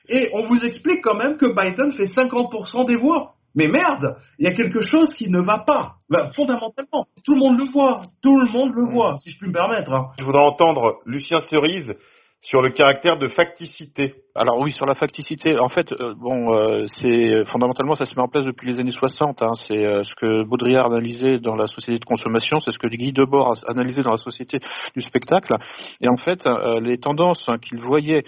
et 0.08 0.28
on 0.32 0.42
vous 0.42 0.58
explique 0.64 1.02
quand 1.02 1.16
même 1.16 1.36
que 1.36 1.46
Biden 1.46 1.92
fait 1.92 2.04
50% 2.04 2.86
des 2.86 2.96
voix. 2.96 3.34
Mais 3.56 3.68
merde, 3.68 4.16
il 4.38 4.46
y 4.46 4.48
a 4.48 4.52
quelque 4.52 4.80
chose 4.80 5.14
qui 5.14 5.30
ne 5.30 5.40
va 5.40 5.62
pas, 5.64 5.94
ben, 6.10 6.26
fondamentalement. 6.34 7.06
Tout 7.24 7.34
le 7.34 7.38
monde 7.38 7.58
le 7.58 7.70
voit, 7.70 8.02
tout 8.20 8.36
le 8.36 8.50
monde 8.52 8.72
le 8.74 8.92
voit, 8.92 9.16
si 9.18 9.30
je 9.30 9.38
puis 9.38 9.48
me 9.48 9.52
permettre. 9.52 9.94
Hein. 9.94 10.10
Je 10.18 10.24
voudrais 10.24 10.42
entendre 10.42 10.98
Lucien 11.06 11.38
Cerise 11.48 11.96
sur 12.40 12.62
le 12.62 12.70
caractère 12.70 13.16
de 13.16 13.28
facticité 13.28 14.23
alors 14.36 14.58
oui, 14.58 14.72
sur 14.72 14.84
la 14.84 14.94
facticité, 14.94 15.60
en 15.60 15.68
fait, 15.68 15.92
euh, 15.92 16.12
bon, 16.16 16.52
euh, 16.52 16.86
c'est 16.88 17.44
fondamentalement 17.44 17.94
ça 17.94 18.04
se 18.04 18.16
met 18.16 18.22
en 18.22 18.26
place 18.26 18.44
depuis 18.44 18.66
les 18.66 18.80
années 18.80 18.90
60. 18.90 19.40
Hein, 19.42 19.52
c'est 19.68 19.86
euh, 19.86 20.02
ce 20.02 20.12
que 20.16 20.42
Baudrillard 20.42 20.86
analysait 20.86 21.38
dans 21.38 21.54
la 21.54 21.68
société 21.68 22.00
de 22.00 22.04
consommation, 22.04 22.58
c'est 22.58 22.72
ce 22.72 22.78
que 22.80 22.88
Guy 22.88 23.12
Debord 23.12 23.52
a 23.52 23.70
analysé 23.70 24.02
dans 24.02 24.10
la 24.10 24.16
société 24.16 24.58
du 24.96 25.02
spectacle. 25.02 25.54
Et 26.00 26.08
en 26.08 26.16
fait, 26.16 26.48
les 26.82 26.98
tendances 26.98 27.44
hein, 27.48 27.58
qu'il 27.58 27.78
voyait 27.78 28.24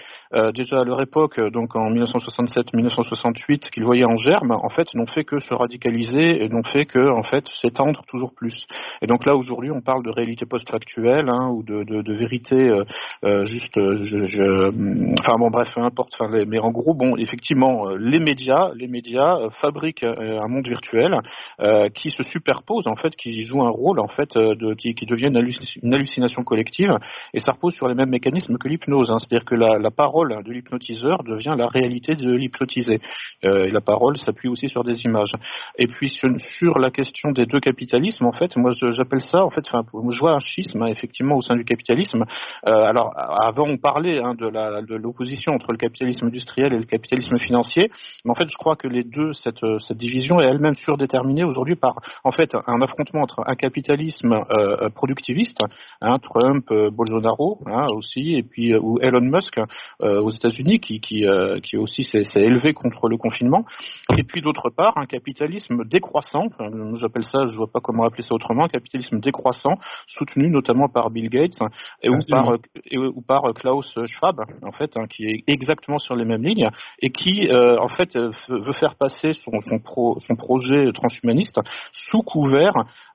déjà 0.54 0.78
à 0.78 0.84
leur 0.84 1.00
époque, 1.02 1.40
donc 1.50 1.74
en 1.74 1.90
1967-1968, 1.90 3.70
qu'il 3.70 3.84
voyait 3.84 4.04
en 4.04 4.16
germe, 4.16 4.52
en 4.52 4.68
fait, 4.68 4.94
n'ont 4.94 5.06
fait 5.06 5.24
que 5.24 5.40
se 5.40 5.54
radicaliser 5.54 6.44
et 6.44 6.48
n'ont 6.48 6.62
fait 6.62 6.86
que 6.86 7.10
en 7.10 7.22
fait 7.22 7.48
s'étendre 7.48 8.02
toujours 8.06 8.32
plus. 8.32 8.66
Et 9.02 9.06
donc 9.06 9.26
là 9.26 9.34
aujourd'hui, 9.34 9.70
on 9.72 9.80
parle 9.80 10.04
de 10.04 10.10
réalité 10.10 10.46
post-factuelle 10.46 11.28
hein, 11.28 11.50
ou 11.50 11.62
de, 11.64 11.82
de, 11.82 12.02
de 12.02 12.14
vérité 12.14 12.56
juste, 13.44 13.74
je, 13.76 14.26
je, 14.26 15.14
enfin 15.20 15.36
bon 15.38 15.50
bref. 15.50 15.72
Hein, 15.76 15.90
mais 16.46 16.58
en 16.58 16.70
gros, 16.70 16.94
bon, 16.94 17.16
effectivement, 17.16 17.88
euh, 17.88 17.96
les 17.98 18.18
médias, 18.18 18.70
les 18.74 18.88
médias 18.88 19.38
euh, 19.38 19.50
fabriquent 19.50 20.04
euh, 20.04 20.40
un 20.40 20.48
monde 20.48 20.66
virtuel 20.66 21.14
qui 21.94 22.10
se 22.10 22.22
superpose 22.22 22.86
en 22.86 22.96
fait, 22.96 23.14
qui 23.16 23.42
joue 23.42 23.62
un 23.62 23.70
rôle 23.70 24.00
en 24.00 24.06
fait, 24.06 24.36
qui, 24.78 24.94
qui 24.94 25.06
devient 25.06 25.28
une, 25.28 25.94
hallucination 25.94 26.42
collective, 26.44 26.92
et 27.32 27.40
ça 27.40 27.52
repose 27.52 27.74
sur 27.74 27.88
les 27.88 27.94
mêmes 27.94 28.10
mécanismes 28.10 28.58
que 28.58 28.68
l'hypnose. 28.68 29.10
Hein. 29.10 29.18
C'est-à-dire 29.18 29.44
que 29.44 29.54
la, 29.54 29.90
parole 29.90 30.42
de 30.44 30.52
l'hypnotiseur 30.52 31.22
devient 31.24 31.54
la 31.56 31.68
réalité 31.68 32.14
de 32.14 32.34
l'hypnotisé. 32.34 33.00
et 33.42 33.70
la 33.70 33.80
parole 33.80 34.18
s'appuie 34.18 34.48
aussi 34.48 34.68
sur 34.68 34.84
des 34.84 35.02
images. 35.04 35.32
Et 35.78 35.86
puis 35.86 36.08
sur, 36.08 36.78
la 36.78 36.90
question 36.90 37.30
des 37.32 37.46
deux 37.46 37.60
capitalismes, 37.60 38.26
en 38.26 38.32
fait, 38.32 38.56
moi 38.56 38.70
j'appelle 38.90 39.22
ça, 39.22 39.44
en 39.44 39.50
fait, 39.50 39.64
enfin, 39.66 39.84
je 40.10 40.18
vois 40.18 40.34
un 40.34 40.40
schisme 40.40 40.82
hein, 40.82 40.86
effectivement 40.86 41.36
au 41.36 41.42
sein 41.42 41.56
du 41.56 41.64
capitalisme. 41.64 42.24
alors 42.64 43.12
avant 43.16 43.66
on 43.68 43.78
parlait 43.78 44.20
hein, 44.22 44.34
de 44.34 44.94
l'opposition 44.94 45.52
entre 45.52 45.72
le 45.72 45.78
capitalisme 45.86 46.26
industriel 46.30 46.70
et 46.74 46.80
le 46.84 46.88
capitalisme 46.94 47.36
financier. 47.38 47.84
Mais 48.24 48.30
en 48.32 48.34
fait, 48.34 48.48
je 48.54 48.58
crois 48.62 48.76
que 48.76 48.88
les 48.96 49.04
deux, 49.16 49.32
cette, 49.42 49.64
cette 49.86 50.00
division 50.06 50.40
est 50.40 50.46
elle-même 50.46 50.74
surdéterminée 50.86 51.44
aujourd'hui 51.44 51.76
par, 51.76 51.94
en 52.24 52.32
fait, 52.32 52.50
un 52.54 52.80
affrontement 52.86 53.22
entre 53.26 53.40
un 53.46 53.54
capitalisme 53.54 54.32
euh, 54.32 54.88
productiviste, 54.90 55.60
hein, 56.00 56.18
Trump, 56.18 56.64
euh, 56.70 56.90
Bolsonaro 56.90 57.60
hein, 57.66 57.86
aussi, 57.94 58.24
et 58.38 58.42
puis 58.42 58.72
euh, 58.72 58.80
ou 58.86 58.98
Elon 59.00 59.26
Musk 59.34 59.58
euh, 59.58 60.20
aux 60.20 60.30
États-Unis 60.30 60.78
qui, 60.80 61.00
qui, 61.00 61.26
euh, 61.26 61.60
qui 61.60 61.76
aussi 61.76 62.02
s'est 62.02 62.42
élevé 62.50 62.72
contre 62.72 63.08
le 63.08 63.16
confinement, 63.16 63.64
et 64.18 64.22
puis 64.22 64.40
d'autre 64.40 64.70
part 64.70 64.94
un 64.96 65.06
capitalisme 65.06 65.84
décroissant. 65.84 66.46
J'appelle 66.94 67.24
ça, 67.24 67.46
je 67.46 67.56
vois 67.56 67.70
pas 67.74 67.80
comment 67.80 68.04
appeler 68.04 68.22
ça 68.22 68.34
autrement, 68.34 68.64
un 68.64 68.68
capitalisme 68.68 69.18
décroissant, 69.20 69.74
soutenu 70.06 70.48
notamment 70.48 70.88
par 70.88 71.10
Bill 71.10 71.28
Gates 71.28 71.60
et 72.02 72.08
ou 72.08 72.18
par, 72.30 72.44
et, 72.90 72.98
ou 72.98 73.22
par 73.22 73.42
Klaus 73.54 73.98
Schwab, 74.06 74.38
en 74.62 74.72
fait, 74.72 74.96
hein, 74.96 75.06
qui 75.08 75.24
est 75.26 75.38
exactement 75.46 75.75
sur 75.98 76.16
les 76.16 76.24
mêmes 76.24 76.42
lignes 76.42 76.68
et 77.00 77.10
qui, 77.10 77.48
euh, 77.52 77.78
en 77.78 77.88
fait, 77.88 78.16
euh, 78.16 78.30
veut 78.48 78.72
faire 78.72 78.96
passer 78.96 79.32
son 79.32 80.36
projet 80.36 80.92
transhumaniste 80.92 81.60
sous 81.92 82.22
couvert 82.22 82.72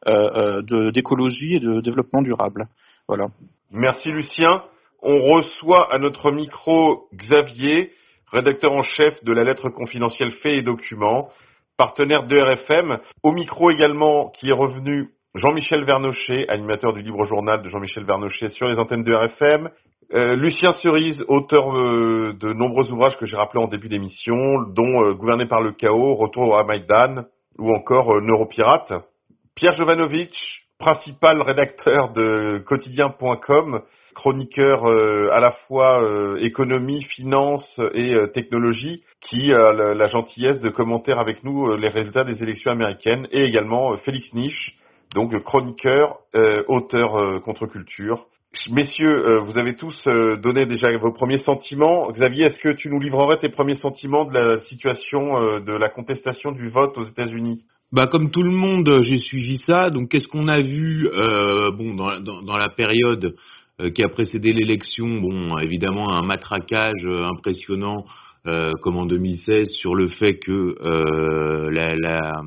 euh, 0.08 0.62
d'écologie 0.92 1.56
et 1.56 1.60
de 1.60 1.82
développement 1.82 2.22
durable. 2.22 2.64
Voilà. 3.08 3.28
Merci 3.72 4.12
Lucien. 4.12 4.64
On 5.02 5.18
reçoit 5.20 5.94
à 5.94 5.98
notre 5.98 6.32
micro 6.32 7.08
Xavier, 7.16 7.92
rédacteur 8.32 8.72
en 8.72 8.84
chef 8.84 9.24
de 9.24 9.34
la 9.34 9.44
lettre 9.44 9.70
confidentielle 9.70 10.32
Faits 10.32 10.54
et 10.54 10.62
Documents, 10.62 11.30
partenaire 11.78 12.28
de 12.28 12.38
RFM. 12.38 13.00
Au 13.24 13.32
micro 13.32 13.72
également, 13.72 14.30
qui 14.30 14.50
est 14.50 14.54
revenu 14.54 15.10
Jean-Michel 15.34 15.86
Vernochet, 15.86 16.46
animateur 16.50 16.94
du 16.94 17.02
libre 17.02 17.26
journal 17.26 17.62
de 17.62 17.70
Jean-Michel 17.70 18.04
Vernochet 18.04 18.50
sur 18.50 18.68
les 18.68 18.78
antennes 18.80 19.04
de 19.04 19.14
RFM, 19.14 19.70
euh, 20.14 20.36
Lucien 20.36 20.74
Cerise, 20.74 21.24
auteur 21.30 21.74
euh, 21.74 22.34
de 22.38 22.52
nombreux 22.52 22.92
ouvrages 22.92 23.18
que 23.18 23.26
j'ai 23.26 23.38
rappelés 23.38 23.64
en 23.64 23.68
début 23.68 23.88
d'émission, 23.88 24.62
dont 24.74 25.06
euh, 25.06 25.14
Gouverné 25.14 25.46
par 25.46 25.62
le 25.62 25.72
chaos, 25.72 26.16
Retour 26.16 26.58
à 26.58 26.66
Maïdan 26.66 27.24
ou 27.58 27.74
encore 27.74 28.22
Neuropirate. 28.22 28.92
Pierre 29.56 29.72
Jovanovic, 29.72 30.36
principal 30.80 31.42
rédacteur 31.42 32.12
de 32.12 32.62
quotidien.com, 32.66 33.84
chroniqueur 34.14 34.86
à 34.86 35.40
la 35.40 35.52
fois 35.68 36.02
économie, 36.40 37.04
finance 37.04 37.80
et 37.94 38.16
technologie, 38.34 39.04
qui 39.22 39.54
a 39.54 39.74
la, 39.74 40.08
gentillesse 40.08 40.60
de 40.62 40.70
commenter 40.70 41.12
avec 41.12 41.44
nous 41.44 41.76
les 41.76 41.90
résultats 41.90 42.24
des 42.24 42.42
élections 42.42 42.72
américaines, 42.72 43.28
et 43.32 43.44
également 43.44 43.96
Félix 43.98 44.34
Niche, 44.34 44.78
donc 45.14 45.38
chroniqueur, 45.44 46.20
auteur 46.68 47.42
contre-culture, 47.44 48.26
Messieurs, 48.69 49.28
euh, 49.28 49.40
vous 49.40 49.57
avez 49.57 49.78
tous 49.78 49.95
euh, 50.07 50.36
donné 50.36 50.65
déjà 50.65 50.95
vos 50.98 51.14
premiers 51.14 51.38
sentiments. 51.38 52.11
Xavier, 52.11 52.48
est-ce 52.48 52.60
que 52.60 52.73
tu 52.73 52.90
nous 52.90 52.99
livrerais 52.99 53.40
tes 53.40 53.48
premiers 53.48 53.76
sentiments 53.76 54.26
de 54.26 54.34
la 54.34 54.60
situation 54.60 55.40
euh, 55.40 55.60
de 55.61 55.72
la 55.72 55.88
contestation 55.88 56.52
du 56.52 56.68
vote 56.69 56.98
aux 56.98 57.06
États-Unis? 57.06 57.64
Bah 57.94 58.07
comme 58.11 58.30
tout 58.30 58.44
le 58.44 58.52
monde, 58.52 58.99
j'ai 59.03 59.19
suivi 59.19 59.56
ça. 59.56 59.90
Donc 59.90 60.10
qu'est-ce 60.10 60.28
qu'on 60.28 60.49
a 60.49 60.61
vu 60.61 61.10
bon 61.78 61.94
dans, 61.95 62.19
dans, 62.19 62.41
dans, 62.41 62.57
la 62.57 62.69
période 62.69 63.36
qui 63.94 64.03
a 64.03 64.07
précédé 64.07 64.53
l'élection? 64.53 65.07
Bon, 65.07 65.57
évidemment 65.57 66.10
un 66.14 66.22
matraquage 66.22 67.06
impressionnant 67.06 68.06
euh, 68.47 68.72
comme 68.81 68.97
en 68.97 69.05
2016 69.05 69.69
sur 69.69 69.93
le 69.93 70.07
fait 70.07 70.39
que 70.39 70.51
euh, 70.51 71.69
la, 71.72 71.95
la, 71.95 72.41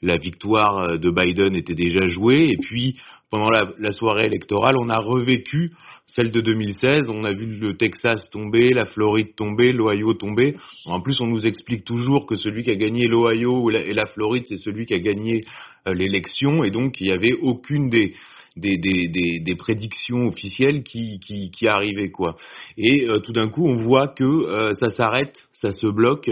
la, 0.00 0.16
victoire 0.16 0.98
de 0.98 1.10
Biden 1.10 1.54
était 1.54 1.74
déjà 1.74 2.06
jouée. 2.08 2.44
Et 2.44 2.56
puis, 2.58 2.96
pendant 3.30 3.50
la, 3.50 3.70
la, 3.78 3.90
soirée 3.90 4.26
électorale, 4.26 4.76
on 4.80 4.88
a 4.88 4.98
revécu 4.98 5.72
celle 6.06 6.30
de 6.30 6.40
2016. 6.40 7.10
On 7.10 7.24
a 7.24 7.34
vu 7.34 7.46
le 7.60 7.76
Texas 7.76 8.30
tomber, 8.30 8.70
la 8.70 8.84
Floride 8.86 9.34
tomber, 9.36 9.72
l'Ohio 9.72 10.14
tomber. 10.14 10.54
En 10.86 11.00
plus, 11.00 11.20
on 11.20 11.26
nous 11.26 11.44
explique 11.44 11.84
toujours 11.84 12.26
que 12.26 12.34
celui 12.34 12.62
qui 12.62 12.70
a 12.70 12.76
gagné 12.76 13.06
l'Ohio 13.06 13.70
et 13.70 13.92
la 13.92 14.06
Floride, 14.06 14.44
c'est 14.46 14.56
celui 14.56 14.86
qui 14.86 14.94
a 14.94 15.00
gagné 15.00 15.42
euh, 15.86 15.92
l'élection. 15.92 16.64
Et 16.64 16.70
donc, 16.70 17.00
il 17.00 17.08
n'y 17.08 17.12
avait 17.12 17.36
aucune 17.42 17.90
des 17.90 18.14
des, 18.56 18.76
des, 18.78 19.08
des, 19.08 19.38
des, 19.38 19.54
prédictions 19.54 20.26
officielles 20.26 20.82
qui, 20.82 21.18
qui, 21.18 21.50
qui 21.50 21.66
arrivaient 21.68 22.10
quoi. 22.10 22.36
Et 22.76 23.08
euh, 23.08 23.18
tout 23.18 23.32
d'un 23.32 23.48
coup, 23.48 23.66
on 23.66 23.76
voit 23.76 24.08
que 24.08 24.24
euh, 24.24 24.72
ça 24.72 24.88
s'arrête, 24.88 25.48
ça 25.52 25.72
se 25.72 25.86
bloque, 25.86 26.30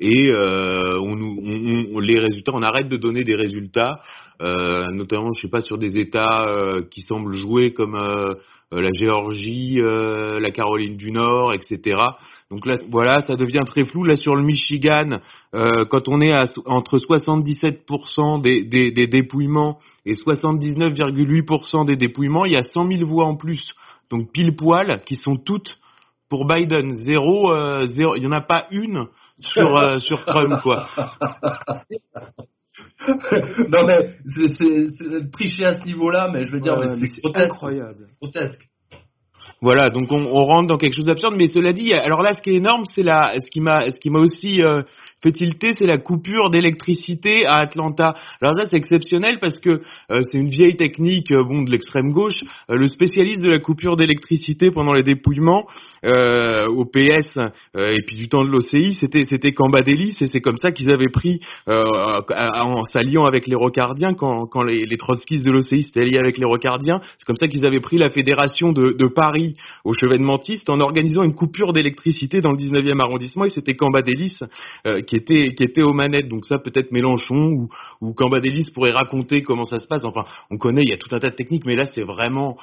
et 0.00 0.30
euh, 0.32 0.98
on, 1.00 1.16
on, 1.94 2.00
les 2.00 2.18
résultats, 2.18 2.52
on 2.54 2.62
arrête 2.62 2.88
de 2.88 2.96
donner 2.96 3.22
des 3.22 3.36
résultats, 3.36 4.00
notamment, 4.40 5.32
je 5.32 5.42
sais 5.42 5.50
pas, 5.50 5.60
sur 5.60 5.78
des 5.78 5.96
États 5.98 6.46
qui 6.90 7.02
semblent 7.02 7.36
jouer 7.36 7.72
comme 7.72 7.96
la 8.72 8.90
Géorgie, 8.92 9.78
la 9.80 10.50
Caroline 10.50 10.96
du 10.96 11.12
Nord, 11.12 11.52
etc. 11.52 11.96
Donc 12.52 12.66
là, 12.66 12.74
voilà, 12.90 13.20
ça 13.20 13.34
devient 13.34 13.64
très 13.64 13.84
flou. 13.84 14.04
Là, 14.04 14.14
sur 14.14 14.36
le 14.36 14.42
Michigan, 14.42 15.20
euh, 15.54 15.86
quand 15.86 16.06
on 16.08 16.20
est 16.20 16.34
à, 16.34 16.44
entre 16.66 16.98
77% 16.98 18.42
des, 18.42 18.62
des, 18.62 18.90
des, 18.90 19.06
dépouillements 19.06 19.78
et 20.04 20.12
79,8% 20.12 21.86
des 21.86 21.96
dépouillements, 21.96 22.44
il 22.44 22.52
y 22.52 22.56
a 22.56 22.62
100 22.62 22.88
000 22.88 23.08
voix 23.08 23.24
en 23.24 23.36
plus. 23.36 23.72
Donc 24.10 24.32
pile 24.32 24.54
poil, 24.54 25.00
qui 25.06 25.16
sont 25.16 25.36
toutes 25.36 25.78
pour 26.28 26.46
Biden. 26.46 26.92
Zéro, 26.92 27.50
euh, 27.50 27.86
zéro. 27.86 28.16
Il 28.16 28.20
n'y 28.20 28.26
en 28.26 28.32
a 28.32 28.42
pas 28.42 28.66
une 28.70 29.06
sur, 29.40 29.74
euh, 29.74 29.98
sur 30.00 30.22
Trump, 30.26 30.60
quoi. 30.62 30.88
non 33.08 33.86
mais 33.86 34.16
c'est 34.48 35.30
tricher 35.30 35.66
à 35.66 35.72
ce 35.72 35.84
niveau-là, 35.86 36.30
mais 36.32 36.44
je 36.44 36.52
veux 36.52 36.60
dire, 36.60 36.74
c'est 36.84 37.36
incroyable. 37.36 37.98
grotesque. 38.20 38.62
Voilà, 39.60 39.90
donc 39.90 40.10
on, 40.10 40.16
on 40.16 40.44
rentre 40.44 40.66
dans 40.66 40.76
quelque 40.76 40.94
chose 40.94 41.04
d'absurde. 41.04 41.36
Mais 41.38 41.46
cela 41.46 41.72
dit, 41.72 41.92
alors 41.92 42.20
là, 42.20 42.32
ce 42.32 42.42
qui 42.42 42.50
est 42.50 42.56
énorme, 42.56 42.84
c'est 42.84 43.02
la, 43.04 43.34
ce 43.38 43.48
qui 43.48 43.60
m'a, 43.60 43.90
ce 43.90 44.00
qui 44.00 44.10
m'a 44.10 44.18
aussi 44.20 44.60
euh, 44.60 44.82
fait 45.22 45.72
c'est 45.72 45.86
la 45.86 45.98
coupure 45.98 46.50
d'électricité 46.50 47.46
à 47.46 47.60
Atlanta. 47.60 48.14
Alors 48.40 48.54
ça, 48.58 48.64
c'est 48.64 48.76
exceptionnel 48.76 49.38
parce 49.40 49.60
que 49.60 49.70
euh, 49.70 50.20
c'est 50.22 50.38
une 50.38 50.48
vieille 50.48 50.76
technique, 50.76 51.30
euh, 51.30 51.44
bon, 51.44 51.62
de 51.62 51.70
l'extrême 51.70 52.12
gauche. 52.12 52.42
Euh, 52.70 52.76
le 52.76 52.86
spécialiste 52.86 53.42
de 53.42 53.50
la 53.50 53.58
coupure 53.58 53.96
d'électricité 53.96 54.70
pendant 54.70 54.92
les 54.92 55.02
dépouillements 55.02 55.66
au 56.04 56.84
PS 56.84 57.38
et 57.76 58.02
puis 58.06 58.16
du 58.16 58.28
temps 58.28 58.44
de 58.44 58.50
l'OCI, 58.50 58.94
c'était 58.94 59.22
c'était 59.22 59.52
Cambadélis 59.52 60.16
et 60.20 60.26
c'est 60.26 60.40
comme 60.40 60.56
ça 60.56 60.72
qu'ils 60.72 60.90
avaient 60.90 61.10
pris 61.12 61.40
en 61.68 62.84
s'alliant 62.84 63.24
avec 63.24 63.46
les 63.46 63.54
rocardiens 63.54 64.14
quand, 64.14 64.46
quand 64.46 64.62
les, 64.62 64.80
les 64.80 64.96
trotskistes 64.96 65.46
de 65.46 65.52
l'OCI 65.52 65.84
s'étaient 65.84 66.00
alliés 66.00 66.18
avec 66.18 66.38
les 66.38 66.44
rocardiens. 66.44 67.00
C'est 67.18 67.24
comme 67.24 67.36
ça 67.36 67.46
qu'ils 67.46 67.64
avaient 67.66 67.80
pris 67.80 67.98
la 67.98 68.10
fédération 68.10 68.72
de, 68.72 68.96
de 68.98 69.06
Paris 69.06 69.54
au 69.84 69.92
chevènementiste 69.92 70.68
en 70.70 70.80
organisant 70.80 71.22
une 71.22 71.34
coupure 71.34 71.72
d'électricité 71.72 72.40
dans 72.40 72.50
le 72.50 72.58
19e 72.58 73.00
arrondissement 73.00 73.44
et 73.44 73.50
c'était 73.50 73.74
Cambadélis 73.74 74.40
qui 75.06 75.11
qui 75.12 75.16
était 75.16 75.50
qui 75.54 75.62
était 75.62 75.82
aux 75.82 75.92
manettes. 75.92 76.28
Donc 76.28 76.46
ça 76.46 76.58
peut-être 76.58 76.90
Mélenchon 76.90 77.36
ou 77.36 77.68
ou 78.00 78.14
Cambadélis 78.14 78.70
pourrait 78.74 78.92
raconter 78.92 79.42
comment 79.42 79.66
ça 79.66 79.78
se 79.78 79.86
passe. 79.86 80.06
Enfin, 80.06 80.24
on 80.50 80.56
connaît, 80.56 80.82
il 80.82 80.88
y 80.88 80.94
a 80.94 80.96
tout 80.96 81.14
un 81.14 81.18
tas 81.18 81.28
de 81.28 81.34
techniques, 81.34 81.66
mais 81.66 81.76
là 81.76 81.84
c'est 81.84 82.02
vraiment 82.02 82.56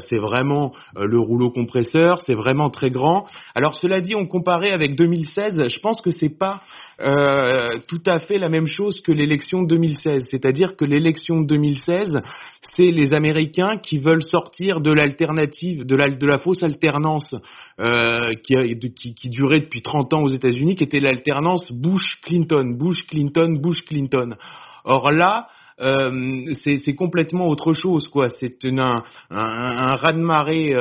c'est 0.00 0.18
vraiment 0.18 0.72
le 0.96 1.18
rouleau 1.18 1.50
compresseur, 1.50 2.20
c'est 2.20 2.34
vraiment 2.34 2.70
très 2.70 2.88
grand. 2.88 3.26
Alors 3.54 3.76
cela 3.76 4.00
dit, 4.00 4.14
on 4.16 4.26
comparait 4.26 4.72
avec 4.72 4.96
2016, 4.96 5.68
je 5.68 5.80
pense 5.80 6.00
que 6.00 6.10
c'est 6.10 6.36
pas 6.36 6.62
euh, 6.98 7.68
tout 7.88 8.00
à 8.06 8.18
fait 8.18 8.38
la 8.38 8.48
même 8.48 8.66
chose 8.66 9.02
que 9.02 9.12
l'élection 9.12 9.62
de 9.62 9.68
2016. 9.68 10.28
C'est-à-dire 10.30 10.76
que 10.76 10.84
l'élection 10.84 11.40
de 11.40 11.46
2016, 11.46 12.22
c'est 12.62 12.90
les 12.90 13.12
Américains 13.12 13.76
qui 13.82 13.98
veulent 13.98 14.22
sortir 14.22 14.80
de 14.80 14.90
l'alternative, 14.92 15.84
de 15.84 15.94
la, 15.94 16.08
de 16.08 16.26
la 16.26 16.38
fausse 16.38 16.62
alternance 16.62 17.34
euh, 17.80 18.18
qui, 18.42 19.28
durait 19.28 19.60
depuis 19.60 19.82
30 19.82 20.14
ans 20.14 20.22
aux 20.22 20.28
États-Unis, 20.28 20.76
qui 20.76 20.84
était 20.84 21.00
l'alternance 21.00 21.70
Bush-Clinton, 21.70 22.76
Bush-Clinton, 22.78 23.58
Bush-Clinton. 23.60 24.36
Or 24.84 25.10
là, 25.10 25.48
euh, 25.78 26.44
c'est 26.58 26.94
complètement 26.94 27.48
autre 27.48 27.74
chose, 27.74 28.08
quoi. 28.08 28.30
C'est 28.30 28.64
un, 28.64 29.02
un, 29.28 29.96
raz-de-marée 29.96 30.74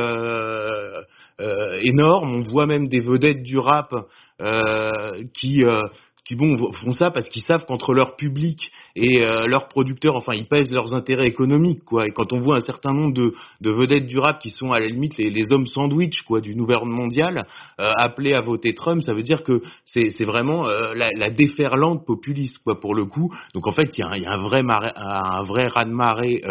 énorme. 1.81 2.33
On 2.33 2.49
voit 2.49 2.65
même 2.65 2.87
des 2.87 2.99
vedettes 2.99 3.43
du 3.43 3.57
rap 3.57 3.93
euh, 4.41 5.23
qui 5.39 5.63
euh, 5.63 5.79
qui 6.25 6.35
bon 6.35 6.71
font 6.71 6.91
ça 6.91 7.11
parce 7.11 7.29
qu'ils 7.29 7.43
savent 7.43 7.65
qu'entre 7.67 7.93
leur 7.93 8.15
public 8.15 8.71
et 8.95 9.21
euh, 9.21 9.45
leurs 9.47 9.67
producteurs, 9.67 10.15
enfin 10.15 10.33
ils 10.33 10.47
pèsent 10.47 10.71
leurs 10.71 10.95
intérêts 10.95 11.27
économiques 11.27 11.85
quoi. 11.85 12.07
Et 12.07 12.11
quand 12.11 12.33
on 12.33 12.39
voit 12.39 12.55
un 12.55 12.61
certain 12.61 12.93
nombre 12.93 13.13
de, 13.13 13.35
de 13.61 13.71
vedettes 13.71 14.07
du 14.07 14.17
rap 14.17 14.39
qui 14.39 14.49
sont 14.49 14.71
à 14.71 14.79
la 14.79 14.87
limite 14.87 15.17
les, 15.17 15.29
les 15.29 15.43
hommes 15.51 15.67
sandwich 15.67 16.23
quoi 16.23 16.41
du 16.41 16.55
nouvel 16.55 16.79
mondial, 16.85 17.45
euh, 17.79 17.91
appelés 17.95 18.33
à 18.33 18.41
voter 18.41 18.73
Trump, 18.73 19.03
ça 19.03 19.13
veut 19.13 19.21
dire 19.21 19.43
que 19.43 19.61
c'est 19.85 20.25
vraiment 20.25 20.67
euh, 20.67 20.93
la, 20.95 21.09
la, 21.15 21.29
déferlante 21.29 22.05
populiste 22.05 22.57
quoi 22.63 22.79
pour 22.79 22.95
le 22.95 23.05
coup. 23.05 23.31
Donc 23.53 23.67
en 23.67 23.71
fait 23.71 23.89
il 23.95 24.03
y 24.03 24.23
y 24.23 24.25
a, 24.25 24.33
un 24.33 24.41
vrai 24.41 24.61
un 24.67 25.43
vrai 25.43 25.67
raz 25.67 25.85
de 25.85 25.91
marée 25.91 26.41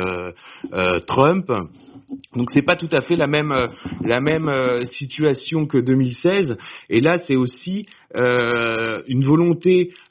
Trump. 1.07 1.51
Donc 2.37 2.51
c'est 2.51 2.63
pas 2.63 2.77
tout 2.77 2.89
à 2.93 3.01
fait 3.01 3.17
la 3.17 3.27
même 3.27 3.53
la 4.03 4.21
même 4.21 4.51
situation 4.85 5.67
que 5.67 5.79
2016. 5.79 6.57
Et 6.91 7.01
là 7.01 7.19
c'est 7.19 7.37
aussi 7.37 7.87
euh, 8.17 9.03
une 9.09 9.25
volonté 9.25 9.64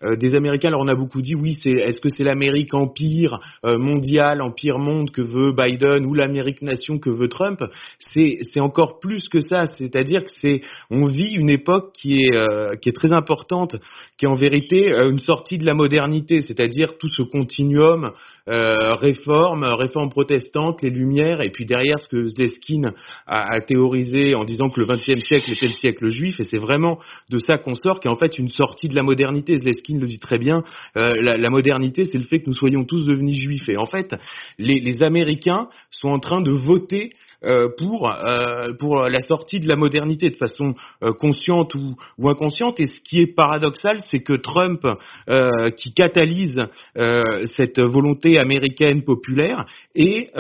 euh, 0.04 0.16
des 0.16 0.36
Américains. 0.36 0.70
Alors 0.70 0.82
on 0.84 0.88
a 0.88 0.96
beaucoup 0.96 1.22
dit 1.22 1.36
oui, 1.36 1.54
c'est 1.54 1.72
est-ce 1.72 2.00
que 2.00 2.10
c'est 2.10 2.24
l'Amérique 2.24 2.74
empire 2.74 3.40
euh, 3.66 3.78
mondial, 3.78 4.42
empire 4.42 4.80
monde 4.80 5.12
que 5.12 5.22
veut 5.22 5.54
Biden 5.54 6.06
ou 6.06 6.14
l'Amérique 6.14 6.62
nation 6.62 7.00
que 7.00 7.10
veut 7.10 7.30
Trump? 7.30 7.64
C'est 8.00 8.40
c'est 8.48 8.60
encore 8.60 9.00
plus 9.00 9.30
que 9.30 9.42
ça. 9.42 9.66
C'est-à-dire 9.68 10.24
que 10.24 10.32
c'est 10.32 10.62
on 10.90 11.06
vit 11.06 11.34
une 11.34 11.50
époque 11.50 11.94
qui 11.94 12.16
est 12.16 12.36
euh, 12.36 12.74
qui 12.82 12.90
est 12.90 12.94
très 12.94 13.14
importante, 13.14 13.76
qui 14.18 14.26
est 14.26 14.30
en 14.30 14.36
vérité 14.36 14.94
une 15.06 15.20
sortie 15.20 15.58
de 15.58 15.66
la 15.66 15.74
modernité, 15.74 16.42
c'est-à-dire 16.42 16.98
tout 16.98 17.10
ce 17.10 17.22
continuum 17.24 18.12
euh, 18.50 18.96
réforme, 18.96 19.64
réforme 19.64 20.10
protestante, 20.10 20.82
les 20.82 20.90
Lumières, 20.90 21.42
et 21.42 21.50
puis 21.50 21.66
derrière 21.66 22.02
ce 22.02 22.10
que 22.10 22.26
Zleskin 22.26 22.92
a, 23.26 23.56
a 23.56 23.62
théorisé 23.62 24.36
en 24.36 24.44
disant 24.44 24.70
que 24.70 24.82
le 24.82 24.86
XXe 24.86 25.24
siècle 25.26 25.50
était 25.50 25.68
le 25.68 25.74
siècle 25.74 26.10
juif, 26.10 26.42
et 26.42 26.44
c'est 26.44 26.58
vraiment 26.58 27.00
de 27.30 27.40
ça 27.40 27.58
qu'on 27.58 27.76
sort, 27.76 28.02
qui 28.02 28.10
est 28.10 28.12
en 28.12 28.18
fait 28.18 28.38
une 28.38 28.50
sortie 28.50 28.90
de 28.90 28.96
la 28.96 29.02
modernité. 29.02 29.43
Zleskin 29.48 30.00
le 30.00 30.08
dit 30.08 30.20
très 30.20 30.38
bien, 30.38 30.64
euh, 30.98 31.12
la, 31.18 31.50
modernité, 31.50 32.04
c'est 32.06 32.18
le 32.18 32.24
fait 32.24 32.40
que 32.40 32.48
nous 32.48 32.56
soyons 32.56 32.84
tous 32.84 33.06
devenus 33.06 33.38
juifs. 33.40 33.70
Et 33.70 33.78
en 33.78 33.86
fait, 33.86 34.16
les, 34.58 35.02
Américains 35.04 35.68
sont 35.92 36.10
en 36.10 36.20
train 36.20 36.42
de 36.42 36.52
voter 36.52 37.12
euh, 37.44 37.68
pour 37.78 38.10
euh, 38.10 38.74
pour 38.80 39.02
la 39.02 39.22
sortie 39.22 39.60
de 39.60 39.68
la 39.68 39.76
modernité 39.76 40.30
de 40.30 40.36
façon 40.38 40.76
consciente 41.20 41.76
ou, 41.76 41.96
inconsciente. 42.30 42.80
Et 42.80 42.86
ce 42.86 43.02
qui 43.02 43.20
est 43.20 43.36
paradoxal, 43.36 44.00
c'est 44.04 44.20
que 44.20 44.34
Trump, 44.34 44.82
qui 45.78 45.94
catalyse 45.94 46.62
cette 47.46 47.82
volonté 47.82 48.40
américaine 48.40 49.04
populaire, 49.04 49.66
est 49.96 50.32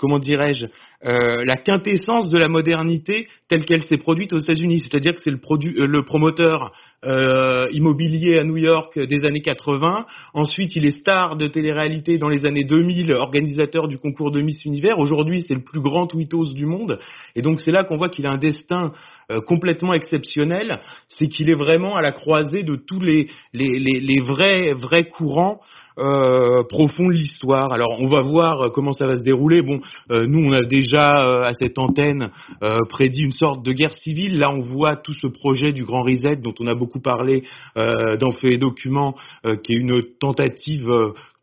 comment 0.00 0.18
dirais-je, 0.18 0.66
la 1.02 1.56
quintessence 1.56 2.30
de 2.30 2.38
la 2.38 2.48
modernité 2.48 3.28
telle 3.48 3.64
qu'elle 3.64 3.86
s'est 3.86 3.96
produite 3.96 4.32
aux 4.32 4.38
États-Unis. 4.38 4.80
C'est-à-dire 4.80 5.14
que 5.14 5.20
c'est 5.20 5.30
le, 5.30 5.86
le, 5.86 6.02
promoteur 6.02 6.72
euh, 7.06 7.64
immobilier 7.70 8.38
à 8.38 8.44
New 8.44 8.56
York 8.56 8.98
des 8.98 9.24
années 9.24 9.42
80. 9.42 10.06
Ensuite, 10.34 10.74
il 10.74 10.84
est 10.86 10.90
star 10.90 11.36
de 11.36 11.46
télé-réalité 11.46 12.18
dans 12.18 12.28
les 12.28 12.46
années 12.46 12.64
2000, 12.64 13.12
organisateur 13.14 13.86
du 13.86 13.98
concours 13.98 14.32
de 14.32 14.40
Miss 14.40 14.64
Univers. 14.64 14.98
Aujourd'hui, 14.98 15.44
c'est 15.46 15.54
le 15.54 15.62
plus 15.62 15.80
grand 15.80 16.06
tweetos 16.06 16.52
du 16.54 16.66
monde. 16.66 16.98
Et 17.36 17.42
donc, 17.42 17.60
c'est 17.60 17.72
là 17.72 17.84
qu'on 17.84 17.96
voit 17.96 18.08
qu'il 18.08 18.26
a 18.26 18.32
un 18.32 18.38
destin 18.38 18.92
euh, 19.30 19.40
complètement 19.40 19.92
exceptionnel. 19.92 20.80
C'est 21.08 21.28
qu'il 21.28 21.48
est 21.50 21.58
vraiment 21.58 21.94
à 21.96 22.02
la 22.02 22.12
croisée 22.12 22.62
de 22.62 22.76
tous 22.76 23.00
les, 23.00 23.28
les, 23.52 23.70
les, 23.70 24.00
les 24.00 24.20
vrais, 24.20 24.72
vrais 24.76 25.04
courants 25.04 25.60
euh, 25.98 26.62
profond 26.68 27.08
de 27.08 27.14
l'histoire. 27.14 27.72
Alors 27.72 27.98
on 28.00 28.06
va 28.06 28.22
voir 28.22 28.60
euh, 28.62 28.66
comment 28.72 28.92
ça 28.92 29.06
va 29.06 29.16
se 29.16 29.22
dérouler. 29.22 29.62
Bon, 29.62 29.80
euh, 30.10 30.22
nous 30.28 30.46
on 30.46 30.52
a 30.52 30.62
déjà 30.62 31.08
euh, 31.08 31.44
à 31.44 31.54
cette 31.54 31.78
antenne 31.78 32.30
prédit 32.88 33.22
une 33.22 33.32
sorte 33.32 33.64
de 33.64 33.72
guerre 33.72 33.92
civile. 33.92 34.38
Là 34.38 34.50
on 34.50 34.60
voit 34.60 34.96
tout 34.96 35.14
ce 35.14 35.26
projet 35.26 35.72
du 35.72 35.84
Grand 35.84 36.02
Reset 36.02 36.36
dont 36.36 36.54
on 36.60 36.66
a 36.66 36.74
beaucoup 36.74 36.95
parlé 37.00 37.44
dans 37.76 38.32
Fait 38.32 38.54
et 38.54 38.58
Documents, 38.58 39.14
qui 39.62 39.72
est 39.72 39.78
une 39.78 40.02
tentative 40.18 40.90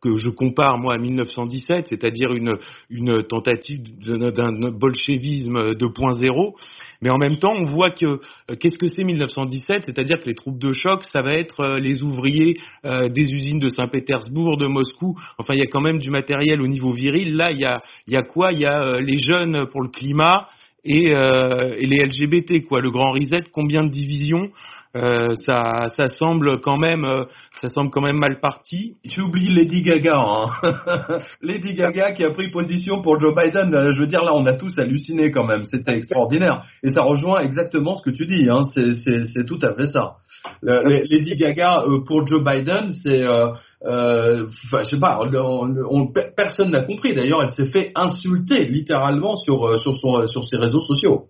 que 0.03 0.17
je 0.17 0.29
compare 0.29 0.77
moi 0.77 0.95
à 0.95 0.97
1917, 0.97 1.87
c'est-à-dire 1.87 2.33
une, 2.33 2.55
une 2.89 3.23
tentative 3.23 3.79
d'un 4.05 4.71
bolchevisme 4.71 5.57
2.0. 5.75 6.53
Mais 7.01 7.09
en 7.09 7.17
même 7.17 7.37
temps, 7.37 7.53
on 7.57 7.65
voit 7.65 7.91
que 7.91 8.05
euh, 8.05 8.55
qu'est-ce 8.59 8.77
que 8.77 8.87
c'est 8.87 9.03
1917 9.03 9.85
C'est-à-dire 9.85 10.19
que 10.21 10.25
les 10.25 10.35
troupes 10.35 10.59
de 10.59 10.73
choc, 10.73 11.03
ça 11.07 11.21
va 11.21 11.31
être 11.31 11.61
euh, 11.61 11.79
les 11.79 12.03
ouvriers 12.03 12.57
euh, 12.85 13.07
des 13.07 13.31
usines 13.31 13.59
de 13.59 13.69
Saint-Pétersbourg, 13.69 14.57
de 14.57 14.67
Moscou. 14.67 15.15
Enfin, 15.37 15.53
il 15.53 15.59
y 15.59 15.63
a 15.63 15.71
quand 15.71 15.81
même 15.81 15.99
du 15.99 16.09
matériel 16.09 16.61
au 16.61 16.67
niveau 16.67 16.91
viril. 16.91 17.37
Là, 17.37 17.47
il 17.51 17.59
y 17.59 17.65
a, 17.65 17.81
il 18.07 18.13
y 18.13 18.17
a 18.17 18.23
quoi? 18.23 18.51
Il 18.51 18.59
y 18.59 18.65
a 18.65 18.99
les 18.99 19.17
jeunes 19.17 19.67
pour 19.71 19.81
le 19.81 19.89
climat. 19.89 20.47
Et, 20.85 21.13
euh, 21.13 21.75
et, 21.77 21.85
les 21.85 21.97
LGBT, 21.97 22.65
quoi. 22.67 22.81
Le 22.81 22.91
grand 22.91 23.13
reset, 23.13 23.43
combien 23.53 23.83
de 23.83 23.89
divisions? 23.89 24.51
Euh, 24.95 25.33
ça, 25.39 25.87
ça 25.87 26.07
semble 26.07 26.61
quand 26.61 26.77
même, 26.77 27.03
euh, 27.03 27.23
ça 27.59 27.67
semble 27.67 27.89
quand 27.89 28.01
même 28.01 28.17
mal 28.17 28.39
parti. 28.39 28.97
Tu 29.09 29.21
oublies 29.21 29.51
Lady 29.51 29.81
Gaga, 29.81 30.15
hein. 30.15 30.45
Lady 31.41 31.73
Gaga 31.73 32.11
qui 32.11 32.23
a 32.23 32.29
pris 32.29 32.51
position 32.51 33.01
pour 33.01 33.19
Joe 33.19 33.33
Biden. 33.33 33.73
Euh, 33.73 33.89
je 33.89 33.99
veux 34.01 34.07
dire, 34.07 34.21
là, 34.21 34.33
on 34.35 34.45
a 34.45 34.53
tous 34.53 34.77
halluciné 34.77 35.31
quand 35.31 35.45
même. 35.45 35.63
C'était 35.63 35.93
extraordinaire. 35.93 36.61
Et 36.83 36.89
ça 36.89 37.01
rejoint 37.01 37.39
exactement 37.41 37.95
ce 37.95 38.03
que 38.03 38.15
tu 38.15 38.27
dis. 38.27 38.47
Hein. 38.49 38.61
C'est 38.73 39.45
tout 39.45 39.59
à 39.63 39.73
fait 39.73 39.85
ça. 39.85 40.17
Lady 40.61 41.35
Gaga 41.37 41.83
pour 42.05 42.27
Joe 42.27 42.43
Biden, 42.43 42.91
c'est, 42.91 43.23
euh, 43.23 43.53
je 43.83 44.83
sais 44.83 44.99
pas, 44.99 45.19
on, 45.21 45.73
on, 45.89 46.07
personne 46.35 46.69
n'a 46.69 46.83
compris. 46.83 47.15
D'ailleurs, 47.15 47.41
elle 47.41 47.49
s'est 47.49 47.71
fait 47.71 47.91
insulter 47.95 48.65
littéralement 48.65 49.37
sur 49.37 49.79
sur 49.79 49.95
son, 49.95 50.25
sur 50.27 50.43
ses 50.43 50.57
réseaux 50.57 50.81
sociaux. 50.81 51.29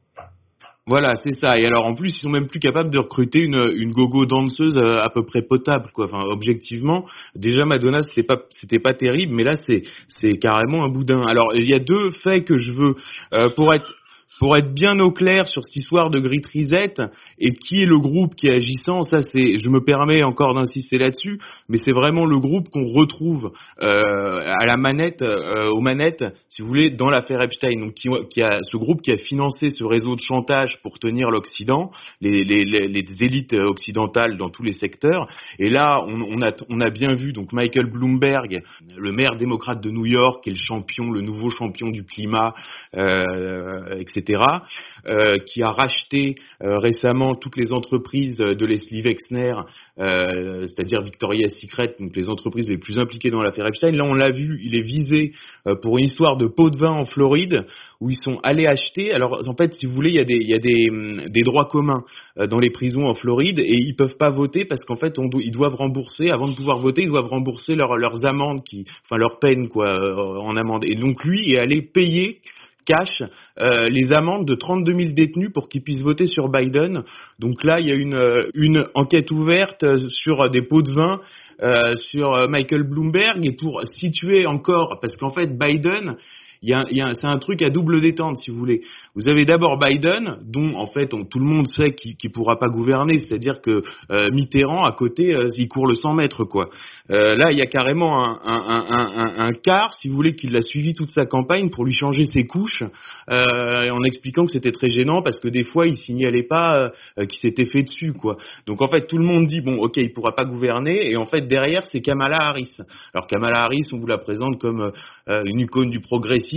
Voilà, 0.85 1.15
c'est 1.15 1.31
ça. 1.31 1.57
Et 1.57 1.65
alors 1.65 1.85
en 1.85 1.93
plus, 1.93 2.09
ils 2.09 2.19
sont 2.19 2.29
même 2.29 2.47
plus 2.47 2.59
capables 2.59 2.89
de 2.89 2.97
recruter 2.97 3.41
une, 3.41 3.93
gogo 3.93 4.25
danseuse 4.25 4.77
euh, 4.77 4.99
à, 5.01 5.09
peu 5.09 5.25
près 5.25 5.41
potable, 5.41 5.89
quoi. 5.93 6.05
Enfin, 6.05 6.23
objectivement, 6.25 7.05
déjà 7.35 7.63
Madonna, 7.63 8.03
c'était 8.03 8.23
pas, 8.23 8.41
c'était 8.49 8.79
pas 8.79 8.93
terrible, 8.93 9.33
mais 9.33 9.43
là, 9.43 9.55
c'est, 9.55 9.83
c'est 10.09 10.37
carrément 10.37 10.83
un 10.83 10.89
boudin. 10.89 11.23
Alors, 11.25 11.53
il 11.55 11.69
y 11.69 11.73
a 11.73 11.79
deux 11.79 12.11
faits 12.11 12.45
que 12.45 12.57
je 12.57 12.73
veux, 12.73 12.95
euh, 13.33 13.49
pour 13.55 13.73
être 13.73 13.93
pour 14.39 14.57
être 14.57 14.73
bien 14.73 14.99
au 14.99 15.11
clair 15.11 15.47
sur 15.47 15.63
cette 15.63 15.75
histoire 15.75 16.09
de 16.09 16.19
Grit 16.19 16.41
Reset 16.53 16.95
et 17.39 17.53
qui 17.53 17.83
est 17.83 17.85
le 17.85 17.99
groupe 17.99 18.35
qui 18.35 18.47
est 18.47 18.55
agissant, 18.55 19.03
ça 19.03 19.21
c'est, 19.21 19.57
je 19.57 19.69
me 19.69 19.83
permets 19.83 20.23
encore 20.23 20.53
d'insister 20.53 20.97
là-dessus, 20.97 21.39
mais 21.69 21.77
c'est 21.77 21.93
vraiment 21.93 22.25
le 22.25 22.39
groupe 22.39 22.69
qu'on 22.69 22.85
retrouve 22.85 23.51
euh, 23.81 24.41
à 24.45 24.65
la 24.65 24.77
manette, 24.77 25.21
euh, 25.21 25.69
aux 25.69 25.81
manettes, 25.81 26.23
si 26.49 26.61
vous 26.61 26.67
voulez, 26.67 26.89
dans 26.89 27.09
l'affaire 27.09 27.41
Epstein. 27.41 27.79
Donc 27.79 27.93
qui, 27.93 28.09
qui, 28.31 28.41
a 28.41 28.59
ce 28.63 28.77
groupe 28.77 29.01
qui 29.01 29.11
a 29.11 29.17
financé 29.17 29.69
ce 29.69 29.83
réseau 29.83 30.15
de 30.15 30.21
chantage 30.21 30.81
pour 30.81 30.99
tenir 30.99 31.29
l'Occident, 31.29 31.91
les, 32.21 32.43
les, 32.43 32.63
les, 32.63 32.87
les, 32.87 33.03
élites 33.21 33.53
occidentales 33.53 34.37
dans 34.37 34.49
tous 34.49 34.63
les 34.63 34.73
secteurs. 34.73 35.25
Et 35.59 35.69
là, 35.69 36.03
on, 36.07 36.21
on, 36.21 36.41
a, 36.41 36.51
on 36.69 36.79
a 36.79 36.89
bien 36.89 37.13
vu 37.13 37.33
donc 37.33 37.53
Michael 37.53 37.89
Bloomberg, 37.91 38.63
le 38.97 39.11
maire 39.11 39.35
démocrate 39.37 39.81
de 39.81 39.89
New 39.89 40.05
York, 40.05 40.43
qui 40.43 40.49
est 40.49 40.53
le 40.53 40.59
champion, 40.59 41.11
le 41.11 41.21
nouveau 41.21 41.49
champion 41.49 41.89
du 41.89 42.03
climat, 42.03 42.53
euh, 42.95 43.99
etc 43.99 44.22
euh, 44.31 45.37
qui 45.45 45.61
a 45.61 45.69
racheté 45.69 46.35
euh, 46.63 46.77
récemment 46.77 47.35
toutes 47.35 47.57
les 47.57 47.73
entreprises 47.73 48.37
de 48.37 48.65
Leslie 48.65 49.01
Wexner, 49.01 49.51
euh, 49.99 50.65
c'est-à-dire 50.67 51.01
Victoria's 51.01 51.51
Secret, 51.53 51.95
donc 51.99 52.15
les 52.15 52.29
entreprises 52.29 52.69
les 52.69 52.77
plus 52.77 52.97
impliquées 52.97 53.29
dans 53.29 53.41
l'affaire 53.41 53.67
Epstein. 53.67 53.91
Là, 53.91 54.05
on 54.05 54.13
l'a 54.13 54.29
vu, 54.29 54.61
il 54.63 54.75
est 54.75 54.85
visé 54.85 55.33
pour 55.81 55.97
une 55.97 56.05
histoire 56.05 56.37
de 56.37 56.47
pot 56.47 56.69
de 56.69 56.77
vin 56.77 56.91
en 56.91 57.05
Floride, 57.05 57.57
où 57.99 58.09
ils 58.09 58.17
sont 58.17 58.39
allés 58.43 58.65
acheter. 58.65 59.11
Alors, 59.13 59.41
en 59.47 59.55
fait, 59.55 59.73
si 59.73 59.85
vous 59.85 59.93
voulez, 59.93 60.11
il 60.11 60.49
y 60.49 60.53
a 60.53 60.57
des, 60.57 60.87
des 61.29 61.41
droits 61.41 61.65
communs 61.65 62.03
dans 62.49 62.59
les 62.59 62.69
prisons 62.69 63.05
en 63.05 63.13
Floride, 63.13 63.59
et 63.59 63.75
ils 63.75 63.95
peuvent 63.95 64.17
pas 64.17 64.29
voter 64.29 64.65
parce 64.65 64.81
qu'en 64.81 64.97
fait, 64.97 65.17
ils 65.39 65.51
doivent 65.51 65.75
rembourser, 65.75 66.29
avant 66.29 66.47
de 66.47 66.55
pouvoir 66.55 66.79
voter, 66.79 67.03
ils 67.03 67.09
doivent 67.09 67.27
rembourser 67.27 67.75
leurs 67.75 68.25
amendes, 68.25 68.61
enfin 69.05 69.17
leur 69.17 69.39
peine 69.39 69.67
quoi, 69.67 69.93
en 70.41 70.55
amende. 70.55 70.85
Et 70.85 70.95
donc 70.95 71.23
lui 71.23 71.53
est 71.53 71.59
allé 71.59 71.81
payer 71.81 72.41
cache 72.85 73.23
euh, 73.59 73.87
les 73.89 74.13
amendes 74.13 74.47
de 74.47 74.55
32 74.55 74.93
000 74.93 75.13
détenus 75.13 75.51
pour 75.53 75.69
qu'ils 75.69 75.83
puissent 75.83 76.01
voter 76.01 76.27
sur 76.27 76.49
Biden. 76.49 77.03
Donc 77.39 77.63
là, 77.63 77.79
il 77.79 77.87
y 77.87 77.91
a 77.91 77.95
une, 77.95 78.15
euh, 78.15 78.49
une 78.53 78.87
enquête 78.93 79.31
ouverte 79.31 79.85
sur 80.09 80.49
des 80.49 80.61
pots 80.61 80.81
de 80.81 80.91
vin 80.91 81.19
euh, 81.61 81.95
sur 81.95 82.47
Michael 82.49 82.83
Bloomberg 82.83 83.45
et 83.45 83.55
pour 83.55 83.81
situer 83.85 84.45
encore, 84.45 84.99
parce 85.01 85.15
qu'en 85.17 85.29
fait, 85.29 85.57
Biden, 85.57 86.17
c'est 86.63 87.27
un 87.27 87.37
truc 87.39 87.61
à 87.61 87.69
double 87.69 87.99
détente, 87.99 88.37
si 88.37 88.51
vous 88.51 88.57
voulez. 88.57 88.81
Vous 89.15 89.29
avez 89.29 89.45
d'abord 89.45 89.77
Biden, 89.77 90.37
dont 90.43 90.75
en 90.75 90.85
fait 90.85 91.09
tout 91.09 91.39
le 91.39 91.45
monde 91.45 91.67
sait 91.67 91.93
qu'il 91.93 92.15
ne 92.23 92.29
pourra 92.29 92.57
pas 92.57 92.69
gouverner, 92.69 93.19
c'est-à-dire 93.19 93.61
que 93.61 93.81
euh, 94.11 94.27
Mitterrand 94.33 94.85
à 94.85 94.93
côté, 94.93 95.35
euh, 95.35 95.47
il 95.57 95.67
court 95.67 95.87
le 95.87 95.95
100 95.95 96.13
mètres 96.13 96.45
quoi. 96.45 96.69
Euh, 97.11 97.35
là, 97.35 97.51
il 97.51 97.59
y 97.59 97.61
a 97.61 97.65
carrément 97.65 98.23
un, 98.23 99.51
quart, 99.61 99.93
si 99.93 100.07
vous 100.07 100.15
voulez, 100.15 100.35
qu'il 100.35 100.55
a 100.55 100.61
suivi 100.61 100.93
toute 100.93 101.09
sa 101.09 101.25
campagne 101.25 101.69
pour 101.69 101.85
lui 101.85 101.93
changer 101.93 102.25
ses 102.25 102.47
couches, 102.47 102.83
en 103.27 104.03
expliquant 104.05 104.45
que 104.45 104.51
c'était 104.53 104.71
très 104.71 104.89
gênant 104.89 105.21
parce 105.21 105.37
que 105.37 105.47
des 105.47 105.63
fois 105.63 105.85
il 105.85 105.97
signalait 105.97 106.43
pas 106.43 106.91
qu'il 107.17 107.39
s'était 107.39 107.65
fait 107.65 107.81
dessus 107.81 108.13
quoi. 108.13 108.37
Donc 108.65 108.81
en 108.81 108.87
fait 108.87 109.07
tout 109.07 109.17
le 109.17 109.25
monde 109.25 109.47
dit 109.47 109.61
bon 109.61 109.75
ok 109.77 109.97
il 109.97 110.13
pourra 110.13 110.33
pas 110.35 110.45
gouverner 110.45 111.09
et 111.09 111.17
en 111.17 111.25
fait 111.25 111.47
derrière 111.47 111.85
c'est 111.85 112.01
Kamala 112.01 112.37
Harris. 112.37 112.77
Alors 113.13 113.27
Kamala 113.27 113.63
Harris 113.63 113.89
on 113.93 113.97
vous 113.97 114.07
la 114.07 114.17
présente 114.17 114.59
comme 114.59 114.91
une 115.27 115.59
icône 115.59 115.89
du 115.89 115.99
progressisme 115.99 116.52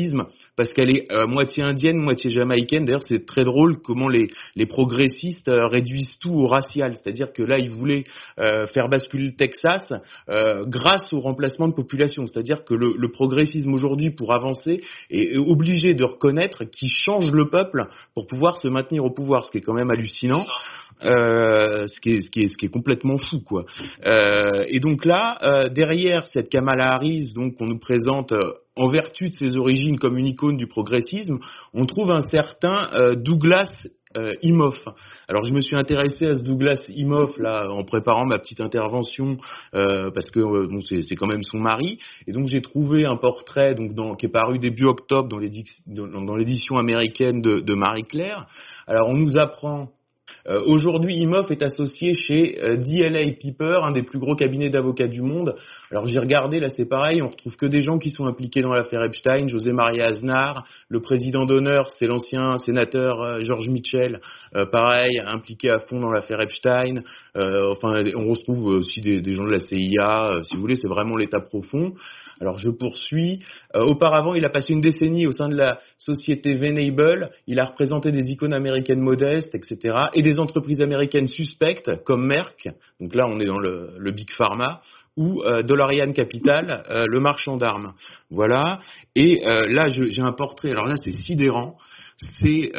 parce 0.57 0.73
qu'elle 0.73 0.91
est 0.91 1.11
euh, 1.13 1.27
moitié 1.27 1.63
indienne, 1.63 1.97
moitié 1.97 2.31
jamaïcaine. 2.31 2.85
D'ailleurs, 2.85 3.03
c'est 3.03 3.27
très 3.27 3.45
drôle 3.45 3.79
comment 3.79 4.09
les, 4.09 4.29
progressistes 4.67 5.49
euh, 5.49 5.67
réduisent 5.67 6.19
tout 6.19 6.33
au 6.33 6.47
racial. 6.47 6.97
C'est-à-dire 6.97 7.33
que 7.33 7.43
là, 7.43 7.57
ils 7.59 7.71
voulaient 7.71 8.05
euh, 8.39 8.67
faire 8.67 8.89
basculer 8.89 9.27
le 9.27 9.37
Texas 9.37 9.93
grâce 10.67 11.13
au 11.13 11.21
remplacement 11.21 11.69
de 11.69 11.75
population. 11.75 12.27
C'est-à-dire 12.27 12.65
que 12.65 12.75
le 12.75 13.09
progressisme 13.11 13.73
aujourd'hui, 13.73 14.11
pour 14.11 14.35
avancer, 14.35 14.83
est 15.11 15.37
obligé 15.39 15.95
de 15.95 16.05
reconnaître 16.05 16.65
qu'il 16.65 16.89
change 16.89 17.31
le 17.31 17.49
peuple 17.49 17.87
pour 18.15 18.27
pouvoir 18.27 18.57
se 18.57 18.69
maintenir 18.69 19.05
au 19.05 19.11
pouvoir, 19.11 19.45
ce 19.45 19.51
qui 19.51 19.59
est 19.59 19.61
quand 19.61 19.75
même 19.75 19.91
hallucinant. 19.91 20.45
Euh, 21.05 21.87
ce, 21.89 22.01
qui 22.01 22.11
est, 22.11 22.21
ce, 22.23 22.31
qui 22.31 22.41
est, 22.41 22.49
ce 22.49 22.57
qui 22.57 22.67
est 22.67 22.71
complètement 22.71 23.19
fou 23.19 23.41
quoi. 23.41 23.67
Euh, 24.07 24.65
et 24.69 24.81
donc 24.81 25.05
là, 25.05 25.37
euh, 25.43 25.69
derrière 25.69 26.27
cette 26.27 26.49
Kamala 26.49 26.95
Harris, 26.95 27.33
donc 27.35 27.57
qu'on 27.57 27.67
nous 27.67 27.79
présente 27.79 28.33
en 28.77 28.89
vertu 28.89 29.25
de 29.29 29.33
ses 29.33 29.57
origines 29.59 29.99
comme 29.99 30.17
une 30.17 30.27
icône 30.27 30.57
du 30.57 30.67
progressisme, 30.67 31.39
on 31.75 31.85
trouve 31.85 32.11
un 32.11 32.21
certain 32.21 32.79
Douglas 33.17 33.69
euh, 34.17 34.33
Imhoff. 34.43 34.79
Alors 35.29 35.45
je 35.45 35.53
me 35.53 35.61
suis 35.61 35.77
intéressé 35.77 36.27
à 36.27 36.35
ce 36.35 36.45
Douglas 36.45 36.81
Imhoff 36.89 37.39
là 37.39 37.67
en 37.71 37.85
préparant 37.85 38.25
ma 38.25 38.39
petite 38.39 38.61
intervention 38.61 39.37
euh, 39.75 40.11
parce 40.15 40.31
que 40.31 40.41
bon, 40.41 40.81
c'est 40.81 41.17
quand 41.17 41.27
même 41.27 41.43
son 41.43 41.59
mari 41.59 41.99
et 42.27 42.33
donc 42.33 42.47
j'ai 42.47 42.63
trouvé 42.63 43.05
un 43.05 43.17
portrait 43.17 43.75
donc 43.75 43.95
dans, 43.95 44.15
qui 44.15 44.27
est 44.27 44.31
paru 44.31 44.59
début 44.59 44.85
octobre 44.85 45.29
dans 45.29 46.37
l'édition 46.37 46.79
américaine 46.79 47.43
de, 47.43 47.61
de 47.61 47.75
Marie 47.75 48.05
Claire. 48.05 48.47
Alors 48.87 49.09
on 49.09 49.17
nous 49.17 49.37
apprend 49.37 49.91
euh, 50.49 50.63
aujourd'hui, 50.67 51.17
Imhoff 51.19 51.51
est 51.51 51.63
associé 51.63 52.15
chez 52.15 52.59
euh, 52.63 52.77
DLA 52.77 53.33
Piper, 53.39 53.81
un 53.83 53.91
des 53.91 54.03
plus 54.03 54.19
gros 54.19 54.37
cabinets 54.37 54.71
d'avocats 54.71 55.09
du 55.09 55.23
monde. 55.23 55.55
Alors 55.91 56.07
j'ai 56.07 56.21
regardé, 56.21 56.61
là 56.61 56.69
c'est 56.69 56.89
pareil, 56.89 57.21
on 57.21 57.29
retrouve 57.29 57.57
que 57.57 57.67
des 57.67 57.81
gens 57.81 57.99
qui 57.99 58.11
sont 58.11 58.27
impliqués 58.27 58.61
dans 58.61 58.73
l'affaire 58.73 59.03
Epstein. 59.05 59.49
José 59.49 59.73
Maria 59.73 60.07
Aznar, 60.07 60.65
le 60.89 61.01
président 61.01 61.47
d'honneur, 61.47 61.91
c'est 61.91 62.07
l'ancien 62.07 62.59
sénateur 62.59 63.21
euh, 63.21 63.41
George 63.41 63.69
Mitchell, 63.69 64.21
pareil, 64.73 65.21
impliqué 65.27 65.71
à 65.71 65.79
fond 65.79 66.01
dans 66.01 66.11
l'affaire 66.11 66.41
Epstein. 66.41 67.03
enfin, 67.35 68.03
on 68.17 68.29
retrouve 68.29 68.67
aussi 68.67 69.01
des, 69.01 69.21
des 69.21 69.33
gens 69.33 69.45
de 69.45 69.51
la 69.51 69.59
CIA, 69.59 70.43
si 70.43 70.55
vous 70.55 70.61
voulez, 70.61 70.77
c'est 70.77 70.89
vraiment 70.89 71.17
l'état 71.17 71.41
profond. 71.41 71.95
Alors 72.41 72.59
je 72.59 72.71
poursuis. 72.71 73.41
auparavant, 73.75 74.35
il 74.35 74.45
a 74.45 74.51
passé 74.51 74.73
une 74.73 74.81
décennie 74.81 75.27
au 75.27 75.33
sein 75.33 75.49
de 75.49 75.57
la 75.57 75.79
société 75.99 76.55
Venable. 76.55 77.31
Il 77.47 77.61
a 77.61 77.65
représenté 77.65 78.13
des 78.13 78.31
icônes 78.31 78.55
américaines 78.55 79.01
modestes, 79.01 79.55
etc. 79.55 79.95
Et 80.19 80.23
des 80.23 80.39
entreprises 80.41 80.81
américaines 80.81 81.27
suspectes 81.27 82.03
comme 82.05 82.27
Merck, 82.27 82.69
donc 83.01 83.15
là 83.15 83.27
on 83.31 83.39
est 83.39 83.45
dans 83.45 83.59
le, 83.59 84.11
Big 84.13 84.31
Pharma, 84.31 84.81
ou 85.15 85.43
euh, 85.43 85.63
Dolarian 85.63 86.11
Capital, 86.13 86.85
euh, 86.91 87.05
le 87.07 87.21
marchand 87.21 87.59
d'armes. 87.59 87.93
Voilà. 88.31 88.81
Et 89.15 89.43
euh, 89.47 89.61
là 89.69 89.91
j'ai 89.91 90.23
un 90.23 90.33
portrait, 90.33 90.71
alors 90.71 90.87
là 90.87 90.95
c'est 90.97 91.13
sidérant, 91.13 91.77
c'est 92.17 92.73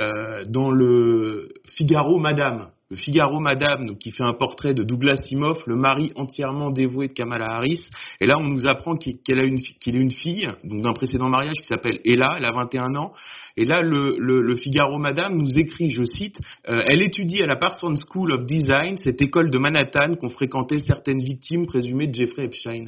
dans 0.47 0.71
le 0.71 1.49
Figaro 1.65 2.17
Madame 2.17 2.71
le 2.89 2.95
Figaro 2.95 3.39
Madame, 3.39 3.97
qui 3.97 4.11
fait 4.11 4.23
un 4.23 4.33
portrait 4.33 4.73
de 4.73 4.83
Douglas 4.83 5.17
Simoff, 5.17 5.65
le 5.67 5.75
mari 5.75 6.11
entièrement 6.15 6.71
dévoué 6.71 7.07
de 7.07 7.13
Kamala 7.13 7.45
Harris. 7.49 7.89
Et 8.21 8.25
là, 8.25 8.35
on 8.39 8.47
nous 8.47 8.65
apprend 8.65 8.95
qu'il 8.95 9.39
a 9.39 9.43
une, 9.43 9.59
qu'il 9.59 9.97
est 9.97 10.01
une 10.01 10.11
fille, 10.11 10.45
donc 10.63 10.83
d'un 10.83 10.93
précédent 10.93 11.29
mariage 11.29 11.55
qui 11.59 11.67
s'appelle 11.67 11.99
Ella, 12.05 12.37
elle 12.37 12.45
a 12.45 12.51
21 12.53 12.95
ans. 12.95 13.11
Et 13.57 13.65
là, 13.65 13.81
le, 13.81 14.55
Figaro 14.55 14.99
Madame 14.99 15.35
nous 15.35 15.57
écrit, 15.57 15.89
je 15.89 16.05
cite, 16.05 16.39
euh, 16.69 16.81
elle 16.85 17.01
étudie 17.01 17.41
à 17.41 17.47
la 17.47 17.55
Parsons 17.57 17.95
School 17.95 18.31
of 18.31 18.45
Design, 18.45 18.97
cette 18.97 19.21
école 19.21 19.49
de 19.49 19.57
Manhattan 19.57 20.15
qu'ont 20.15 20.29
fréquenté 20.29 20.77
certaines 20.79 21.19
victimes 21.19 21.65
présumées 21.65 22.07
de 22.07 22.13
Jeffrey 22.13 22.45
Epstein. 22.45 22.85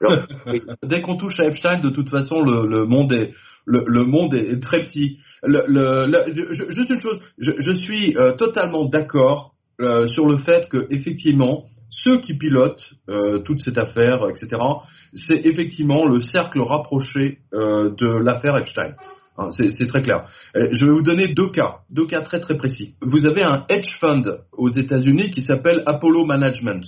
Dès 0.82 1.00
qu'on 1.02 1.16
touche 1.16 1.40
à 1.40 1.46
Epstein, 1.46 1.80
de 1.80 1.90
toute 1.90 2.08
façon, 2.08 2.40
le, 2.40 2.86
monde 2.86 3.12
est 3.12 3.32
le, 3.64 4.04
monde 4.04 4.34
est 4.34 4.60
très 4.60 4.84
petit. 4.84 5.18
juste 5.44 6.90
une 6.90 7.00
chose, 7.00 7.20
je, 7.38 7.72
suis 7.72 8.16
euh, 8.16 8.32
totalement 8.32 8.86
d'accord 8.86 9.54
euh, 9.80 10.06
sur 10.06 10.26
le 10.26 10.38
fait 10.38 10.68
que 10.68 10.86
effectivement, 10.90 11.64
ceux 11.90 12.20
qui 12.20 12.34
pilotent 12.34 12.94
toute 13.44 13.60
cette 13.60 13.76
affaire, 13.76 14.26
etc., 14.30 14.56
c'est 15.12 15.44
effectivement 15.44 16.06
le 16.06 16.20
cercle 16.20 16.60
rapproché 16.62 17.40
de 17.52 18.06
l'affaire 18.06 18.56
Epstein. 18.56 18.94
Hein, 19.38 19.48
c'est 19.50 19.86
très 19.86 20.02
clair. 20.02 20.28
Euh, 20.56 20.68
je 20.72 20.84
vais 20.84 20.92
vous 20.92 21.02
donner 21.02 21.28
deux 21.28 21.50
cas, 21.50 21.80
deux 21.90 22.06
cas 22.06 22.20
très 22.20 22.40
très 22.40 22.56
précis. 22.56 22.96
Vous 23.00 23.26
avez 23.26 23.42
un 23.42 23.64
hedge 23.68 23.98
fund 23.98 24.22
aux 24.52 24.68
États-Unis 24.68 25.30
qui 25.30 25.40
s'appelle 25.40 25.82
Apollo 25.86 26.26
Management. 26.26 26.84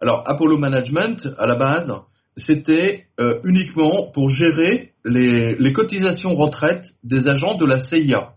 Alors 0.00 0.22
Apollo 0.26 0.58
Management, 0.58 1.28
à 1.38 1.46
la 1.46 1.56
base, 1.56 1.92
c'était 2.38 3.04
euh, 3.20 3.40
uniquement 3.44 4.10
pour 4.12 4.28
gérer 4.28 4.92
les, 5.04 5.72
cotisations 5.72 6.34
retraite 6.34 6.84
des 7.04 7.28
agents 7.28 7.56
de 7.56 7.66
la 7.66 7.78
CIA. 7.78 8.34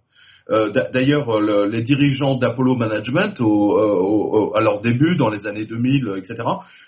Euh, 0.49 0.71
d'ailleurs, 0.93 1.39
les 1.39 1.83
dirigeants 1.83 2.35
d'Apollo 2.35 2.75
Management, 2.75 3.39
à 3.39 4.61
leur 4.61 4.81
début, 4.81 5.15
dans 5.17 5.29
les 5.29 5.47
années 5.47 5.65
2000, 5.65 6.15
etc., 6.17 6.35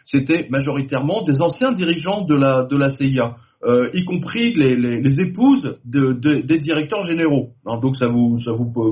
c'était 0.06 0.48
majoritairement 0.50 1.24
des 1.24 1.42
anciens 1.42 1.72
dirigeants 1.72 2.26
de 2.26 2.36
la, 2.36 2.90
CIA. 2.90 3.36
Euh, 3.66 3.88
y 3.94 4.04
compris 4.04 4.54
les, 4.56 5.22
épouses 5.22 5.80
de, 5.86 6.12
de, 6.12 6.42
des 6.42 6.58
directeurs 6.58 7.04
généraux. 7.04 7.52
Hein, 7.66 7.80
donc 7.82 7.96
ça 7.96 8.08
vous 8.08 8.36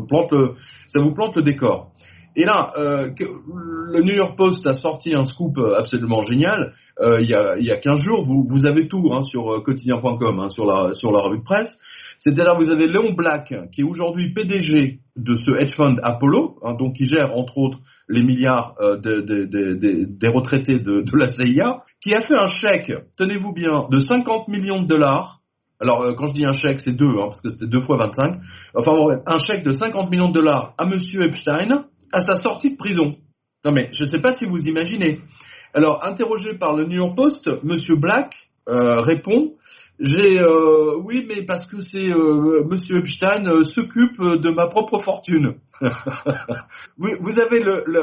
plante 0.08 0.32
le 0.32 1.42
décor. 1.42 1.92
Et 2.36 2.46
là, 2.46 2.72
euh, 2.78 3.10
le 3.92 4.04
New 4.04 4.14
York 4.14 4.38
Post 4.38 4.66
a 4.68 4.74
sorti 4.74 5.14
un 5.16 5.26
scoop 5.26 5.58
absolument 5.78 6.22
génial. 6.22 6.74
Euh, 7.00 7.20
il, 7.22 7.30
y 7.30 7.34
a, 7.34 7.58
il 7.58 7.66
y 7.66 7.72
a 7.72 7.78
15 7.78 8.00
jours, 8.00 8.22
vous, 8.24 8.44
vous 8.50 8.68
avez 8.68 8.88
tout 8.88 9.12
hein, 9.12 9.22
sur 9.22 9.52
euh, 9.52 9.62
quotidien.com, 9.62 10.40
hein, 10.40 10.50
sur, 10.50 10.66
la, 10.66 10.94
sur 10.94 11.12
la 11.12 11.22
revue 11.22 11.40
de 11.40 11.44
presse. 11.44 11.80
C'est-à-dire 12.18 12.56
vous 12.56 12.72
avez 12.72 12.88
Léon 12.88 13.14
Black, 13.14 13.54
qui 13.72 13.82
est 13.82 13.84
aujourd'hui 13.84 14.32
PDG 14.34 15.00
de 15.16 15.34
ce 15.34 15.52
hedge 15.52 15.76
fund 15.76 16.00
Apollo, 16.04 16.60
hein, 16.64 16.76
donc 16.76 16.96
qui 16.96 17.06
gère 17.06 17.36
entre 17.36 17.58
autres 17.58 17.80
les 18.08 18.24
milliards 18.24 18.76
euh, 18.82 18.98
de, 18.98 19.22
de, 19.22 19.46
de, 19.46 20.06
des 20.08 20.28
retraités 20.28 20.80
de, 20.80 21.04
la 21.18 21.28
CIA, 21.28 21.84
qui 22.02 22.14
a 22.14 22.22
fait 22.22 22.38
un 22.38 22.48
chèque, 22.48 22.94
tenez-vous 23.18 23.54
bien, 23.54 23.88
de 23.90 24.00
50 24.00 24.48
millions 24.50 24.82
de 24.82 24.88
dollars. 24.88 25.40
Alors, 25.80 26.04
euh, 26.04 26.14
quand 26.14 26.28
je 26.28 26.34
dis 26.34 26.46
un 26.46 26.52
chèque, 26.52 26.82
c'est 26.82 26.96
deux, 26.96 27.10
hein, 27.10 27.30
parce 27.30 27.42
que 27.42 27.50
c'est 27.50 27.68
deux 27.68 27.80
fois 27.80 27.98
25. 27.98 28.36
Enfin, 28.76 28.92
un 29.26 29.38
chèque 29.38 29.64
de 29.64 29.72
50 29.72 30.12
millions 30.12 30.30
de 30.30 30.34
dollars 30.34 30.76
à 30.78 30.86
Monsieur 30.86 31.24
Epstein 31.26 31.86
à 32.12 32.20
sa 32.22 32.36
sortie 32.36 32.72
de 32.72 32.78
prison. 32.78 33.18
Non 33.66 33.72
mais, 33.72 33.90
je 33.94 34.04
ne 34.04 34.10
sais 34.10 34.20
pas 34.20 34.34
si 34.38 34.46
vous 34.46 34.68
imaginez. 34.68 35.20
Alors, 35.74 36.06
interrogé 36.06 36.58
par 36.58 36.76
le 36.76 36.86
New 36.86 36.98
York 36.98 37.16
Post, 37.16 37.50
Monsieur 37.64 37.96
Black 37.96 38.34
euh, 38.68 39.00
répond 39.00 39.54
j'ai 40.02 40.42
euh, 40.42 40.98
oui, 41.04 41.24
mais 41.28 41.44
parce 41.44 41.68
que 41.68 41.80
c'est 41.80 42.10
euh, 42.10 42.64
Monsieur 42.68 42.98
Epstein 42.98 43.46
euh, 43.46 43.62
s'occupe 43.62 44.20
de 44.20 44.50
ma 44.50 44.66
propre 44.66 44.98
fortune. 44.98 45.58
vous, 46.98 47.40
avez 47.40 47.60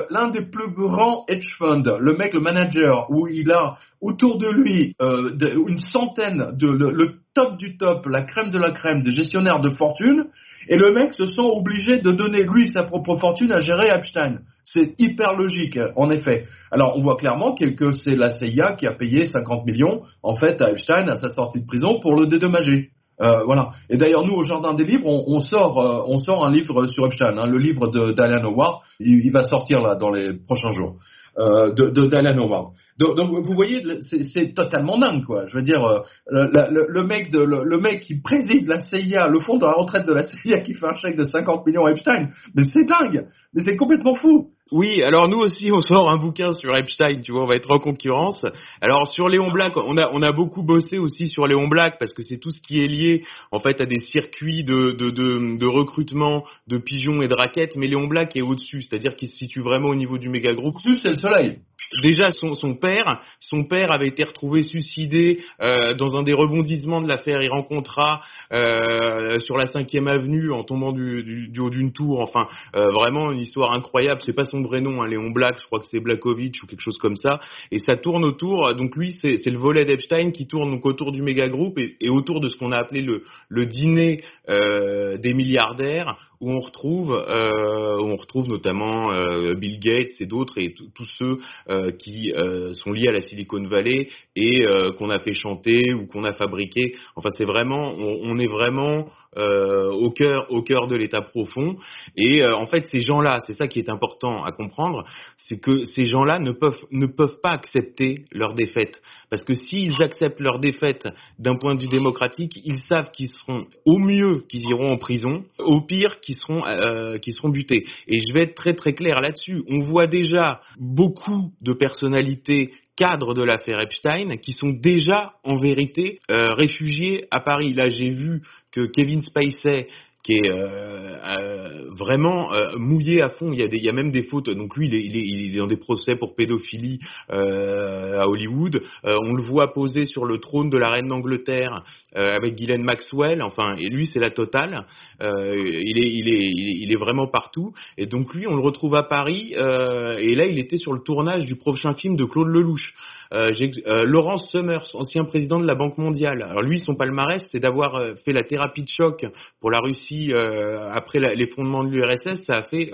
l'un 0.08 0.30
des 0.30 0.46
plus 0.46 0.70
grands 0.70 1.24
hedge 1.26 1.56
funds, 1.58 1.82
le 1.98 2.16
mec, 2.16 2.34
le 2.34 2.40
manager, 2.40 3.10
où 3.10 3.26
il 3.26 3.50
a 3.50 3.78
autour 4.00 4.38
de 4.38 4.48
lui 4.50 4.94
une 5.00 5.78
centaine 5.78 6.52
de 6.56 6.68
le, 6.68 7.14
top 7.34 7.56
du 7.56 7.76
top, 7.76 8.06
la 8.06 8.22
crème 8.22 8.50
de 8.50 8.58
la 8.58 8.70
crème 8.70 9.02
des 9.02 9.12
gestionnaires 9.12 9.60
de 9.60 9.70
fortune, 9.70 10.26
et 10.68 10.76
le 10.76 10.92
mec 10.92 11.14
se 11.14 11.24
sent 11.24 11.42
obligé 11.44 11.98
de 11.98 12.10
donner 12.10 12.44
lui 12.44 12.68
sa 12.68 12.82
propre 12.82 13.16
fortune 13.16 13.52
à 13.52 13.58
gérer 13.58 13.88
Epstein. 13.94 14.40
C'est 14.64 14.94
hyper 14.98 15.34
logique, 15.34 15.78
en 15.96 16.10
effet. 16.10 16.44
Alors, 16.70 16.94
on 16.96 17.00
voit 17.00 17.16
clairement 17.16 17.54
que 17.54 17.90
c'est 17.92 18.16
la 18.16 18.28
CIA 18.28 18.74
qui 18.74 18.86
a 18.86 18.92
payé 18.92 19.24
50 19.24 19.64
millions, 19.64 20.02
en 20.22 20.34
fait, 20.36 20.60
à 20.60 20.70
Epstein 20.70 21.08
à 21.08 21.16
sa 21.16 21.28
sortie 21.28 21.62
de 21.62 21.66
prison 21.66 22.00
pour 22.00 22.14
le 22.14 22.26
dédommager. 22.26 22.90
Euh, 23.20 23.44
voilà. 23.44 23.70
Et 23.88 23.96
d'ailleurs, 23.96 24.24
nous, 24.26 24.34
au 24.34 24.42
Jardin 24.42 24.74
des 24.74 24.84
Livres, 24.84 25.06
on, 25.06 25.40
sort, 25.40 25.78
euh, 25.80 26.04
on 26.06 26.18
sort 26.18 26.46
un 26.46 26.52
livre 26.52 26.86
sur 26.86 27.06
Epstein, 27.06 27.36
hein, 27.38 27.46
le 27.46 27.58
livre 27.58 27.88
de 27.88 28.14
Howard. 28.44 28.80
Il, 29.00 29.30
va 29.32 29.42
sortir 29.42 29.80
là 29.80 29.96
dans 29.96 30.10
les 30.10 30.34
prochains 30.34 30.70
jours. 30.72 30.96
Euh, 31.38 31.72
de, 31.72 31.88
de 31.90 32.38
Howard. 32.40 32.72
Donc, 32.98 33.46
vous 33.46 33.54
voyez, 33.54 33.80
c'est 34.00 34.54
totalement 34.54 34.98
dingue, 34.98 35.24
quoi. 35.24 35.46
Je 35.46 35.56
veux 35.56 35.62
dire, 35.62 35.84
euh, 35.84 36.00
le, 36.30 37.06
mec 37.06 37.32
mec 37.80 38.00
qui 38.00 38.20
préside 38.20 38.66
la 38.66 38.80
CIA, 38.80 39.28
le 39.28 39.40
fonds 39.40 39.56
de 39.56 39.64
la 39.64 39.72
retraite 39.72 40.06
de 40.06 40.12
la 40.12 40.24
CIA, 40.24 40.62
qui 40.62 40.74
fait 40.74 40.86
un 40.86 40.94
chèque 40.96 41.16
de 41.16 41.24
50 41.24 41.64
millions 41.66 41.86
à 41.86 41.92
Epstein, 41.92 42.28
mais 42.54 42.64
c'est 42.64 42.86
dingue, 42.86 43.26
mais 43.54 43.62
c'est 43.64 43.76
complètement 43.76 44.14
fou. 44.14 44.50
Oui, 44.70 45.02
alors 45.02 45.28
nous 45.28 45.38
aussi, 45.38 45.72
on 45.72 45.80
sort 45.80 46.10
un 46.10 46.18
bouquin 46.18 46.52
sur 46.52 46.76
Epstein, 46.76 47.22
tu 47.22 47.32
vois, 47.32 47.44
on 47.44 47.46
va 47.46 47.54
être 47.54 47.70
en 47.70 47.78
concurrence. 47.78 48.44
Alors 48.82 49.08
sur 49.08 49.28
Léon 49.28 49.50
Black, 49.50 49.72
on 49.76 49.96
a, 49.96 50.10
on 50.12 50.20
a 50.20 50.30
beaucoup 50.30 50.62
bossé 50.62 50.98
aussi 50.98 51.28
sur 51.28 51.46
Léon 51.46 51.68
Black 51.68 51.98
parce 51.98 52.12
que 52.12 52.22
c'est 52.22 52.38
tout 52.38 52.50
ce 52.50 52.60
qui 52.60 52.80
est 52.80 52.86
lié 52.86 53.24
en 53.50 53.60
fait 53.60 53.80
à 53.80 53.86
des 53.86 53.98
circuits 53.98 54.64
de, 54.64 54.92
de, 54.92 55.08
de, 55.08 55.56
de 55.56 55.66
recrutement 55.66 56.44
de 56.66 56.76
pigeons 56.76 57.22
et 57.22 57.28
de 57.28 57.34
raquettes, 57.34 57.76
mais 57.76 57.86
Léon 57.86 58.08
Black 58.08 58.36
est 58.36 58.42
au-dessus, 58.42 58.82
c'est-à-dire 58.82 59.16
qu'il 59.16 59.28
se 59.28 59.38
situe 59.38 59.60
vraiment 59.60 59.88
au 59.88 59.94
niveau 59.94 60.18
du 60.18 60.28
méga 60.28 60.52
groupe. 60.52 60.74
Au-dessus, 60.76 60.96
c'est 60.96 61.08
le 61.08 61.18
soleil. 61.18 61.58
Déjà, 62.02 62.32
son, 62.32 62.54
son, 62.54 62.74
père, 62.74 63.20
son 63.40 63.64
père 63.64 63.92
avait 63.92 64.08
été 64.08 64.24
retrouvé 64.24 64.62
suicidé 64.62 65.40
euh, 65.62 65.94
dans 65.94 66.18
un 66.18 66.24
des 66.24 66.34
rebondissements 66.34 67.00
de 67.00 67.08
l'affaire 67.08 67.40
Iran 67.40 67.62
Contra 67.62 68.20
euh, 68.52 69.38
sur 69.40 69.56
la 69.56 69.64
5e 69.64 70.06
avenue 70.08 70.52
en 70.52 70.64
tombant 70.64 70.92
du, 70.92 71.22
du, 71.22 71.48
du 71.48 71.60
haut 71.60 71.70
d'une 71.70 71.92
tour. 71.92 72.20
Enfin, 72.20 72.48
euh, 72.76 72.90
vraiment 72.90 73.30
une 73.30 73.38
histoire 73.38 73.72
incroyable. 73.72 74.20
C'est 74.22 74.34
pas 74.34 74.44
son 74.44 74.57
vrai 74.62 74.80
nom, 74.80 75.02
hein, 75.02 75.08
Léon 75.08 75.30
Black, 75.30 75.58
je 75.60 75.66
crois 75.66 75.80
que 75.80 75.86
c'est 75.86 76.00
Blakovitch 76.00 76.62
ou 76.62 76.66
quelque 76.66 76.80
chose 76.80 76.98
comme 76.98 77.16
ça. 77.16 77.40
Et 77.70 77.78
ça 77.78 77.96
tourne 77.96 78.24
autour. 78.24 78.74
Donc 78.74 78.96
lui, 78.96 79.12
c'est 79.12 79.44
le 79.46 79.58
volet 79.58 79.84
d'Epstein 79.84 80.30
qui 80.30 80.46
tourne 80.46 80.70
donc 80.70 80.86
autour 80.86 81.12
du 81.12 81.22
méga 81.22 81.48
groupe 81.48 81.78
et, 81.78 81.96
et 82.00 82.08
autour 82.08 82.40
de 82.40 82.48
ce 82.48 82.56
qu'on 82.56 82.72
a 82.72 82.78
appelé 82.78 83.00
le, 83.00 83.24
le 83.48 83.66
dîner 83.66 84.22
euh, 84.48 85.16
des 85.18 85.34
milliardaires 85.34 86.27
où 86.40 86.50
on 86.50 86.58
retrouve, 86.58 87.12
euh, 87.12 87.98
on 88.02 88.16
retrouve 88.16 88.48
notamment 88.48 89.12
euh, 89.12 89.54
Bill 89.54 89.78
Gates 89.80 90.20
et 90.20 90.26
d'autres 90.26 90.58
et 90.58 90.72
tous 90.72 91.04
ceux 91.04 91.38
euh, 91.68 91.90
qui 91.92 92.32
euh, 92.32 92.72
sont 92.74 92.92
liés 92.92 93.08
à 93.08 93.12
la 93.12 93.20
Silicon 93.20 93.62
Valley 93.64 94.08
et 94.36 94.66
euh, 94.66 94.92
qu'on 94.92 95.10
a 95.10 95.20
fait 95.20 95.32
chanter 95.32 95.92
ou 95.94 96.06
qu'on 96.06 96.24
a 96.24 96.32
fabriqué. 96.32 96.94
Enfin, 97.16 97.30
c'est 97.34 97.44
vraiment, 97.44 97.92
on, 97.96 98.30
on, 98.30 98.38
est 98.38 98.50
vraiment 98.50 99.08
euh, 99.36 99.90
au 99.90 100.10
cœur, 100.10 100.46
au 100.50 100.62
cœur 100.62 100.86
de 100.86 100.96
l'état 100.96 101.20
profond. 101.22 101.76
Et 102.16 102.44
en 102.44 102.66
fait, 102.66 102.86
ces 102.86 103.00
gens-là, 103.00 103.40
c'est 103.44 103.54
ça 103.54 103.66
qui 103.66 103.78
est 103.78 103.88
important 103.88 104.44
à 104.44 104.52
comprendre, 104.52 105.04
c'est 105.36 105.58
que 105.58 105.82
ces 105.84 106.06
gens-là 106.06 106.38
ne 106.38 106.52
peuvent 106.52 106.84
ne 106.90 107.06
peuvent 107.06 107.40
pas 107.42 107.50
accepter 107.50 108.24
leur 108.32 108.54
défaite, 108.54 109.00
parce 109.30 109.44
que 109.44 109.54
s'ils 109.54 110.02
acceptent 110.02 110.40
leur 110.40 110.58
défaite 110.58 111.08
d'un 111.38 111.56
point 111.56 111.74
de 111.74 111.82
vue 111.82 111.88
démocratique, 111.88 112.60
ils 112.64 112.78
savent 112.78 113.10
qu'ils 113.10 113.28
seront 113.28 113.66
au 113.84 113.98
mieux 113.98 114.44
qu'ils 114.48 114.68
iront 114.68 114.92
en 114.92 114.98
prison, 114.98 115.44
au 115.58 115.80
pire 115.80 116.20
qui 116.28 116.34
seront 116.34 116.62
euh, 116.66 117.16
qui 117.16 117.32
seront 117.32 117.48
butés. 117.48 117.86
Et 118.06 118.20
je 118.20 118.34
vais 118.34 118.44
être 118.44 118.54
très 118.54 118.74
très 118.74 118.92
clair 118.92 119.18
là-dessus. 119.22 119.62
On 119.66 119.80
voit 119.80 120.06
déjà 120.06 120.60
beaucoup 120.78 121.54
de 121.62 121.72
personnalités 121.72 122.70
cadres 122.96 123.32
de 123.32 123.42
l'affaire 123.42 123.80
Epstein 123.80 124.36
qui 124.36 124.52
sont 124.52 124.68
déjà 124.68 125.32
en 125.42 125.56
vérité 125.56 126.18
euh, 126.30 126.52
réfugiés 126.52 127.28
à 127.30 127.40
Paris. 127.40 127.72
Là, 127.72 127.88
j'ai 127.88 128.10
vu 128.10 128.42
que 128.72 128.86
Kevin 128.86 129.22
Spacey 129.22 129.88
qui 130.22 130.34
est 130.34 130.50
euh, 130.50 131.16
euh, 131.24 131.90
vraiment 131.96 132.52
euh, 132.52 132.76
mouillé 132.76 133.22
à 133.22 133.28
fond. 133.28 133.52
Il 133.52 133.60
y, 133.60 133.62
a 133.62 133.68
des, 133.68 133.76
il 133.76 133.84
y 133.84 133.88
a 133.88 133.92
même 133.92 134.10
des 134.10 134.22
fautes. 134.22 134.50
Donc 134.50 134.76
lui, 134.76 134.88
il 134.88 134.94
est, 134.94 135.04
il 135.04 135.16
est, 135.16 135.24
il 135.24 135.54
est 135.54 135.58
dans 135.58 135.66
des 135.66 135.76
procès 135.76 136.14
pour 136.16 136.34
pédophilie 136.34 136.98
euh, 137.30 138.18
à 138.18 138.26
Hollywood. 138.26 138.80
On 139.04 139.34
le 139.34 139.42
voit 139.42 139.72
poser 139.72 140.06
sur 140.06 140.24
le 140.24 140.38
trône 140.38 140.70
de 140.70 140.78
la 140.78 140.90
reine 140.90 141.06
d'Angleterre 141.06 141.84
avec 142.14 142.54
Ghislaine 142.54 142.82
Maxwell. 142.82 143.42
Enfin, 143.42 143.74
et 143.78 143.88
lui, 143.88 144.06
c'est 144.06 144.20
la 144.20 144.30
totale. 144.30 144.86
il, 145.20 145.26
est, 145.26 146.10
il, 146.10 146.34
est, 146.34 146.50
il 146.54 146.92
est 146.92 146.98
vraiment 146.98 147.26
partout. 147.26 147.72
Et 147.96 148.06
donc 148.06 148.34
lui, 148.34 148.46
on 148.46 148.54
le 148.54 148.62
retrouve 148.62 148.96
à 148.96 149.04
Paris. 149.04 149.52
et 149.54 150.34
là, 150.34 150.46
il 150.46 150.58
était 150.58 150.78
sur 150.78 150.92
le 150.92 151.00
tournage 151.00 151.46
du 151.46 151.56
prochain 151.56 151.94
film 151.94 152.16
de 152.16 152.24
Claude 152.24 152.48
Lelouch. 152.48 152.94
Euh, 153.34 153.48
euh, 153.86 154.04
Laurence 154.04 154.50
Summers, 154.50 154.94
ancien 154.94 155.24
président 155.24 155.60
de 155.60 155.66
la 155.66 155.74
Banque 155.74 155.98
mondiale. 155.98 156.42
Alors 156.42 156.62
lui, 156.62 156.78
son 156.78 156.94
palmarès, 156.94 157.42
c'est 157.50 157.60
d'avoir 157.60 157.96
euh, 157.96 158.14
fait 158.24 158.32
la 158.32 158.42
thérapie 158.42 158.82
de 158.82 158.88
choc 158.88 159.26
pour 159.60 159.70
la 159.70 159.80
Russie 159.80 160.32
après 160.34 161.18
l'effondrement 161.34 161.84
de 161.84 161.90
l'URSS. 161.90 162.40
Ça 162.42 162.56
a 162.56 162.62
fait 162.62 162.90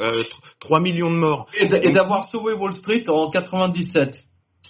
3 0.61 0.81
millions 0.81 1.11
de 1.11 1.17
morts. 1.17 1.47
Et 1.59 1.93
d'avoir 1.93 2.25
sauvé 2.27 2.55
Wall 2.55 2.73
Street 2.73 3.05
en 3.09 3.31
97. 3.31 4.25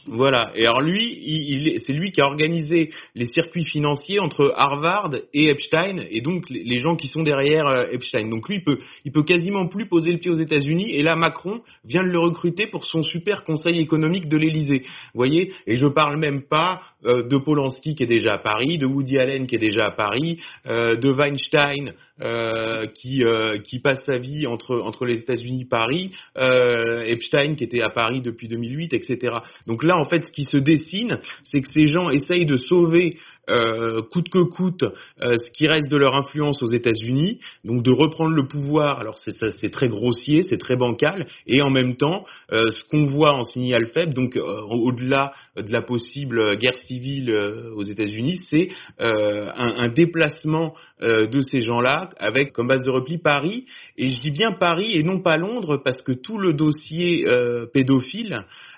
Voilà. 0.06 0.52
Et 0.54 0.66
alors 0.66 0.80
lui, 0.80 1.18
il, 1.22 1.66
il, 1.66 1.78
c'est 1.82 1.92
lui 1.92 2.10
qui 2.10 2.20
a 2.20 2.26
organisé 2.26 2.90
les 3.14 3.26
circuits 3.26 3.64
financiers 3.64 4.18
entre 4.18 4.52
Harvard 4.56 5.10
et 5.32 5.48
Epstein, 5.48 6.04
et 6.10 6.20
donc 6.20 6.44
les 6.50 6.78
gens 6.78 6.96
qui 6.96 7.08
sont 7.08 7.22
derrière 7.22 7.66
euh, 7.66 7.86
Epstein. 7.90 8.28
Donc 8.28 8.48
lui, 8.48 8.56
il 8.56 8.64
peut, 8.64 8.78
il 9.04 9.12
peut 9.12 9.22
quasiment 9.22 9.66
plus 9.68 9.86
poser 9.86 10.12
le 10.12 10.18
pied 10.18 10.30
aux 10.30 10.38
États-Unis. 10.38 10.90
Et 10.92 11.02
là, 11.02 11.16
Macron 11.16 11.60
vient 11.84 12.02
de 12.02 12.10
le 12.10 12.20
recruter 12.20 12.66
pour 12.66 12.84
son 12.84 13.02
super 13.02 13.44
conseil 13.44 13.80
économique 13.80 14.28
de 14.28 14.36
l'Élysée. 14.36 14.82
Vous 15.14 15.18
voyez? 15.18 15.52
Et 15.66 15.76
je 15.76 15.86
parle 15.86 16.18
même 16.18 16.42
pas 16.42 16.82
euh, 17.06 17.22
de 17.22 17.36
Polanski 17.36 17.94
qui 17.94 18.02
est 18.02 18.06
déjà 18.06 18.34
à 18.34 18.38
Paris, 18.38 18.78
de 18.78 18.86
Woody 18.86 19.18
Allen 19.18 19.46
qui 19.46 19.56
est 19.56 19.58
déjà 19.58 19.86
à 19.86 19.90
Paris, 19.90 20.40
euh, 20.66 20.96
de 20.96 21.10
Weinstein 21.10 21.92
euh, 22.20 22.86
qui, 22.94 23.24
euh, 23.24 23.58
qui 23.58 23.80
passe 23.80 24.04
sa 24.04 24.18
vie 24.18 24.46
entre, 24.46 24.78
entre 24.80 25.04
les 25.04 25.20
États-Unis, 25.20 25.66
Paris, 25.66 26.12
Epstein 26.36 27.54
qui 27.54 27.64
était 27.64 27.82
à 27.82 27.90
Paris 27.90 28.20
depuis 28.20 28.48
2008, 28.48 28.94
etc. 28.94 29.36
Donc 29.66 29.84
là, 29.84 29.93
en 29.96 30.04
fait, 30.04 30.24
ce 30.24 30.32
qui 30.32 30.44
se 30.44 30.56
dessine, 30.56 31.20
c'est 31.42 31.60
que 31.60 31.70
ces 31.70 31.86
gens 31.86 32.08
essayent 32.10 32.46
de 32.46 32.56
sauver 32.56 33.18
euh, 33.50 34.00
coûte 34.10 34.30
que 34.30 34.42
coûte 34.42 34.84
euh, 34.84 35.36
ce 35.36 35.50
qui 35.50 35.66
reste 35.66 35.90
de 35.90 35.98
leur 35.98 36.16
influence 36.16 36.62
aux 36.62 36.70
États-Unis, 36.70 37.40
donc 37.64 37.82
de 37.82 37.90
reprendre 37.90 38.34
le 38.34 38.46
pouvoir. 38.46 39.00
Alors 39.00 39.18
c'est, 39.18 39.70
très 39.70 39.88
grossier, 39.88 40.42
c'est 40.42 40.56
très 40.56 40.76
bancal, 40.76 41.26
et 41.46 41.60
en 41.60 41.70
même 41.70 41.96
temps, 41.96 42.24
euh, 42.52 42.60
ce 42.68 42.84
qu'on 42.88 43.04
voit 43.04 43.34
en 43.34 43.42
signal 43.42 43.86
faible, 43.86 44.14
donc 44.14 44.36
au-delà 44.36 45.32
de 45.56 45.70
la 45.70 45.82
possible 45.82 46.56
guerre 46.56 46.76
civile 46.76 47.30
aux 47.76 47.82
États-Unis, 47.82 48.38
c'est 48.38 48.68
un, 48.98 49.74
un, 49.76 49.88
déplacement 49.88 50.74
de 51.00 51.40
ces 51.40 51.60
gens-là 51.60 52.10
avec 52.18 52.52
comme 52.52 52.68
base 52.68 52.82
de 52.82 52.90
repli 52.90 53.18
Paris. 53.18 53.66
Et 53.96 54.10
je 54.10 54.20
dis 54.20 54.30
bien 54.30 54.52
Paris 54.52 54.92
et 54.94 55.02
non 55.02 55.20
pas 55.20 55.36
Londres 55.36 55.80
parce 55.84 56.02
que 56.02 56.12
tout 56.12 56.38
le 56.38 56.52
dossier 56.54 57.24
pédophile 57.72 58.34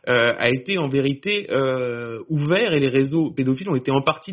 a 0.06 0.48
été 0.48 0.78
en 0.78 0.88
vérité 0.88 1.48
ouvert 2.28 2.72
et 2.72 2.80
les 2.80 2.88
réseaux 2.88 3.30
pédophiles 3.30 3.68
ont 3.68 3.76
été 3.76 3.90
en 3.90 4.02
partie 4.02 4.32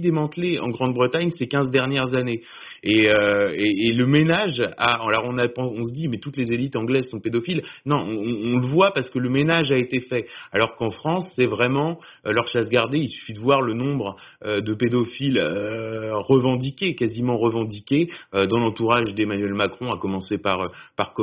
en 0.59 0.69
Grande-Bretagne 0.69 1.31
ces 1.31 1.47
15 1.47 1.69
dernières 1.69 2.15
années. 2.15 2.41
Et, 2.83 3.09
euh, 3.09 3.53
et, 3.55 3.91
le 3.93 4.05
ménage, 4.05 4.61
a, 4.77 5.07
alors 5.07 5.29
on, 5.57 5.83
se 5.83 5.93
dit, 5.93 6.07
mais 6.07 6.17
toutes 6.17 6.37
les 6.37 6.51
élites 6.51 6.75
anglaises 6.75 7.09
sont 7.09 7.19
pédophiles. 7.19 7.63
Non, 7.85 8.03
on, 8.05 8.59
le 8.59 8.67
voit 8.67 8.91
parce 8.91 9.09
que 9.09 9.19
le 9.19 9.29
ménage 9.29 9.71
a 9.71 9.77
été 9.77 9.99
fait. 9.99 10.27
Alors 10.51 10.75
qu'en 10.75 10.91
France, 10.91 11.31
c'est 11.35 11.45
vraiment 11.45 11.99
euh, 12.25 12.33
leur 12.33 12.47
chasse 12.47 12.67
gardée. 12.67 12.99
Il 12.99 13.09
suffit 13.09 13.33
de 13.33 13.39
voir 13.39 13.61
le 13.61 13.73
nombre 13.73 14.15
euh, 14.43 14.59
de 14.59 14.73
pédophiles 14.73 15.39
revendiqués, 15.41 16.95
quasiment 16.95 17.37
revendiqués, 17.37 18.09
dans 18.33 18.57
l'entourage 18.57 19.13
d'Emmanuel 19.15 19.53
Macron, 19.53 19.91
à 19.91 19.97
commencer 19.97 20.37
par, 20.37 20.71
par, 20.95 21.13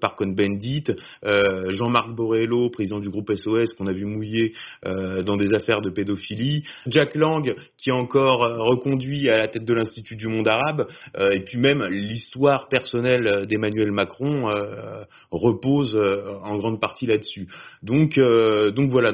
par 0.00 0.16
Cohn-Bendit, 0.16 0.84
Jean-Marc 1.22 2.14
Borrello, 2.14 2.70
président 2.70 3.00
du 3.00 3.10
groupe 3.10 3.32
SOS, 3.32 3.72
qu'on 3.74 3.86
a 3.86 3.92
vu 3.92 4.04
mouiller 4.04 4.52
dans 4.84 5.36
des 5.36 5.54
affaires 5.54 5.80
de 5.80 5.90
pédophilie, 5.90 6.64
Jack 6.86 7.14
Lang, 7.14 7.54
qui 7.76 7.90
est 7.90 7.92
encore 7.92 8.35
reconduit 8.36 9.28
à 9.28 9.38
la 9.38 9.48
tête 9.48 9.64
de 9.64 9.74
l'Institut 9.74 10.16
du 10.16 10.28
monde 10.28 10.48
arabe, 10.48 10.86
euh, 11.18 11.30
et 11.30 11.40
puis 11.40 11.58
même 11.58 11.84
l'histoire 11.88 12.68
personnelle 12.68 13.46
d'Emmanuel 13.46 13.92
Macron 13.92 14.48
euh, 14.48 15.04
repose 15.30 15.96
euh, 15.96 16.38
en 16.42 16.58
grande 16.58 16.80
partie 16.80 17.06
là-dessus. 17.06 17.48
Donc, 17.82 18.18
donc 18.18 18.90
voilà, 18.90 19.12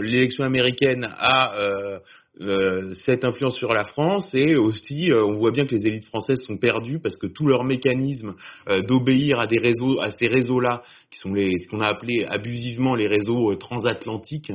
l'élection 0.00 0.44
américaine 0.44 1.06
a 1.18 2.00
euh, 2.40 2.94
cette 3.04 3.26
influence 3.26 3.58
sur 3.58 3.74
la 3.74 3.84
France 3.84 4.34
et 4.34 4.56
aussi 4.56 5.12
euh, 5.12 5.22
on 5.26 5.36
voit 5.36 5.50
bien 5.50 5.66
que 5.66 5.74
les 5.74 5.86
élites 5.86 6.06
françaises 6.06 6.40
sont 6.40 6.56
perdues 6.56 6.98
parce 6.98 7.18
que 7.18 7.26
tout 7.26 7.46
leur 7.46 7.64
mécanisme 7.64 8.34
euh, 8.68 8.80
d'obéir 8.80 9.38
à 9.40 9.46
des 9.46 9.58
réseaux 9.58 10.00
à 10.00 10.10
ces 10.10 10.26
réseaux-là 10.26 10.82
qui 11.10 11.18
sont 11.18 11.34
les 11.34 11.58
ce 11.58 11.68
qu'on 11.68 11.80
a 11.80 11.88
appelé 11.88 12.24
abusivement 12.26 12.94
les 12.94 13.08
réseaux 13.08 13.54
transatlantiques 13.56 14.52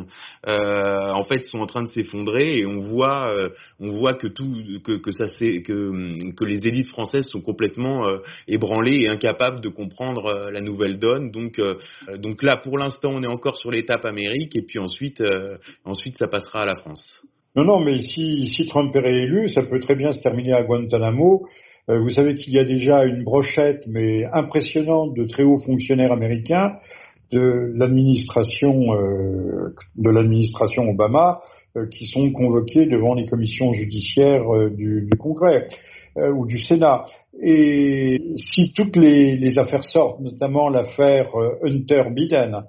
en 0.48 1.24
fait 1.26 1.44
sont 1.44 1.60
en 1.60 1.68
train 1.68 1.84
de 1.84 1.88
s'effondrer 1.88 2.58
et 2.58 2.66
on 2.66 2.80
voit 2.80 3.30
on 3.80 3.92
voit 3.92 4.14
que 4.14 4.28
tout 4.28 4.56
que, 4.84 4.94
que 4.94 5.12
ça 5.12 5.28
c'est 5.28 5.62
que 5.62 6.32
que 6.34 6.46
les 6.46 6.66
élites 6.66 6.88
françaises 6.88 7.28
sont 7.28 7.42
complètement 7.42 8.08
ébranlées 8.48 9.04
et 9.04 9.10
incapables 9.10 9.62
de 9.62 9.70
comprendre 9.70 10.50
la 10.52 10.62
nouvelle 10.62 10.98
donne 10.98 11.30
donc 11.30 11.62
donc 12.18 12.42
là 12.42 12.58
pour 12.58 12.78
l'instant 12.78 13.10
on 13.12 13.22
est 13.22 13.32
encore 13.32 13.58
sur 13.58 13.70
l'étape 13.70 14.06
Amérique 14.06 14.56
et 14.56 14.64
puis 14.64 14.80
ensuite 14.80 15.22
ensuite 15.84 16.18
ça 16.18 16.28
passera 16.28 16.62
à 16.62 16.66
la 16.66 16.78
France. 16.78 17.20
Non, 17.56 17.64
non, 17.64 17.80
mais 17.80 18.00
si, 18.00 18.48
si 18.48 18.66
Trump 18.68 18.96
est 18.96 19.00
réélu, 19.00 19.48
ça 19.48 19.64
peut 19.64 19.80
très 19.80 19.96
bien 19.96 20.12
se 20.12 20.22
terminer 20.22 20.54
à 20.54 20.64
Guantanamo. 20.64 21.48
Euh, 21.90 22.00
vous 22.00 22.10
savez 22.10 22.36
qu'il 22.36 22.54
y 22.54 22.60
a 22.60 22.66
déjà 22.66 23.06
une 23.06 23.24
brochette, 23.24 23.84
mais 23.88 24.26
impressionnante, 24.34 25.14
de 25.14 25.26
très 25.26 25.44
hauts 25.44 25.60
fonctionnaires 25.60 26.12
américains 26.12 26.74
de 27.32 27.74
l'administration 27.76 28.94
euh, 28.94 29.74
de 29.96 30.10
l'administration 30.10 30.84
Obama 30.90 31.40
euh, 31.78 31.88
qui 31.88 32.06
sont 32.06 32.32
convoqués 32.32 32.86
devant 32.86 33.16
les 33.16 33.26
commissions 33.26 33.74
judiciaires 33.74 34.50
euh, 34.54 34.70
du, 34.70 35.08
du, 35.12 35.18
Congrès 35.18 35.68
euh, 36.18 36.32
ou 36.32 36.46
du 36.46 36.60
Sénat. 36.60 37.04
Et 37.42 38.22
si 38.38 38.72
toutes 38.72 38.96
les, 38.96 39.36
les 39.36 39.60
affaires 39.60 39.84
sortent, 39.84 40.22
notamment 40.22 40.70
l'affaire 40.70 41.28
Hunter 41.64 42.04
Biden, 42.12 42.64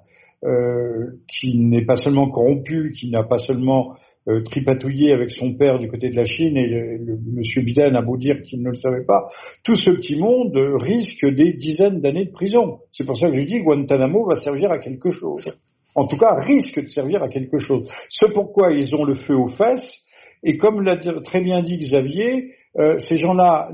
qui 1.27 1.57
n'est 1.57 1.85
pas 1.85 1.95
seulement 1.95 2.29
corrompu, 2.29 2.93
qui 2.95 3.09
n'a 3.09 3.23
pas 3.23 3.39
seulement 3.39 3.95
euh, 4.27 4.41
tripatouillé 4.43 5.13
avec 5.13 5.31
son 5.31 5.53
père 5.53 5.79
du 5.79 5.87
côté 5.87 6.09
de 6.09 6.15
la 6.15 6.25
Chine 6.25 6.57
et 6.57 6.67
le, 6.67 7.17
monsieur 7.33 7.61
Biden 7.61 7.95
a 7.95 8.01
beau 8.01 8.17
dire 8.17 8.41
qu'il 8.43 8.61
ne 8.61 8.69
le 8.69 8.75
savait 8.75 9.05
pas, 9.05 9.25
tout 9.63 9.75
ce 9.75 9.91
petit 9.91 10.17
monde 10.17 10.55
risque 10.55 11.25
des 11.25 11.53
dizaines 11.53 12.01
d'années 12.01 12.25
de 12.25 12.31
prison. 12.31 12.79
C'est 12.91 13.05
pour 13.05 13.17
ça 13.17 13.29
que 13.29 13.37
je 13.37 13.43
dis 13.43 13.61
Guantanamo 13.61 14.25
va 14.25 14.35
servir 14.35 14.71
à 14.71 14.79
quelque 14.79 15.11
chose. 15.11 15.49
En 15.95 16.05
tout 16.05 16.17
cas, 16.17 16.35
risque 16.41 16.79
de 16.79 16.87
servir 16.87 17.23
à 17.23 17.29
quelque 17.29 17.57
chose. 17.57 17.89
C'est 18.09 18.31
pourquoi 18.31 18.71
ils 18.71 18.93
ont 18.95 19.03
le 19.03 19.15
feu 19.15 19.35
aux 19.35 19.47
fesses. 19.47 20.05
Et 20.43 20.57
comme 20.57 20.81
l'a 20.81 20.97
très 20.97 21.41
bien 21.41 21.63
dit 21.63 21.77
Xavier, 21.77 22.51
euh, 22.77 22.99
ces 22.99 23.17
gens-là, 23.17 23.71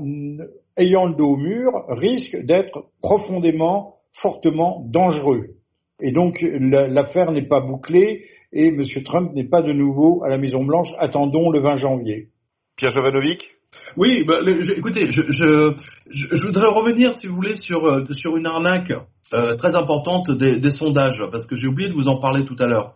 ayant 0.78 1.06
le 1.06 1.14
dos 1.14 1.32
au 1.32 1.36
mur, 1.36 1.84
risquent 1.88 2.42
d'être 2.44 2.86
profondément, 3.02 3.96
fortement 4.14 4.86
dangereux. 4.88 5.56
Et 6.00 6.12
donc 6.12 6.40
l'affaire 6.42 7.30
n'est 7.30 7.46
pas 7.46 7.60
bouclée 7.60 8.24
et 8.52 8.68
M. 8.68 8.82
Trump 9.04 9.32
n'est 9.34 9.48
pas 9.48 9.62
de 9.62 9.72
nouveau 9.72 10.22
à 10.24 10.28
la 10.28 10.38
Maison 10.38 10.64
Blanche. 10.64 10.88
Attendons 10.98 11.50
le 11.50 11.60
20 11.60 11.76
janvier. 11.76 12.28
Pierre 12.76 12.92
Jovanovic? 12.92 13.54
Oui, 13.96 14.24
bah, 14.26 14.38
écoutez, 14.76 15.08
je, 15.10 16.46
voudrais 16.46 16.68
revenir, 16.68 17.16
si 17.16 17.26
vous 17.26 17.36
voulez, 17.36 17.56
sur, 17.56 17.84
euh, 17.84 18.04
sur 18.12 18.36
une 18.36 18.46
arnaque 18.46 18.92
euh, 19.32 19.54
très 19.56 19.76
importante 19.76 20.30
des, 20.30 20.70
sondages, 20.70 21.22
parce 21.30 21.46
que 21.46 21.56
j'ai 21.56 21.68
oublié 21.68 21.88
de 21.88 21.94
vous 21.94 22.08
en 22.08 22.18
parler 22.20 22.44
tout 22.44 22.56
à 22.58 22.66
l'heure. 22.66 22.94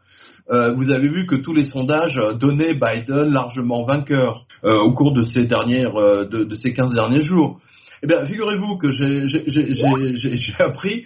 Euh, 0.50 0.72
vous 0.74 0.90
avez 0.90 1.08
vu 1.08 1.26
que 1.26 1.36
tous 1.36 1.52
les 1.52 1.64
sondages 1.64 2.20
donnaient 2.40 2.74
Biden 2.74 3.32
largement 3.32 3.84
vainqueur 3.84 4.44
au 4.62 4.92
cours 4.92 5.12
de 5.12 5.20
ces 5.20 5.46
dernières, 5.46 5.94
de, 5.94 6.54
ces 6.54 6.72
15 6.72 6.90
derniers 6.90 7.20
jours. 7.20 7.60
Eh 8.02 8.06
bien, 8.06 8.24
figurez-vous 8.24 8.78
que 8.78 8.90
j'ai 8.90 10.54
appris 10.58 11.04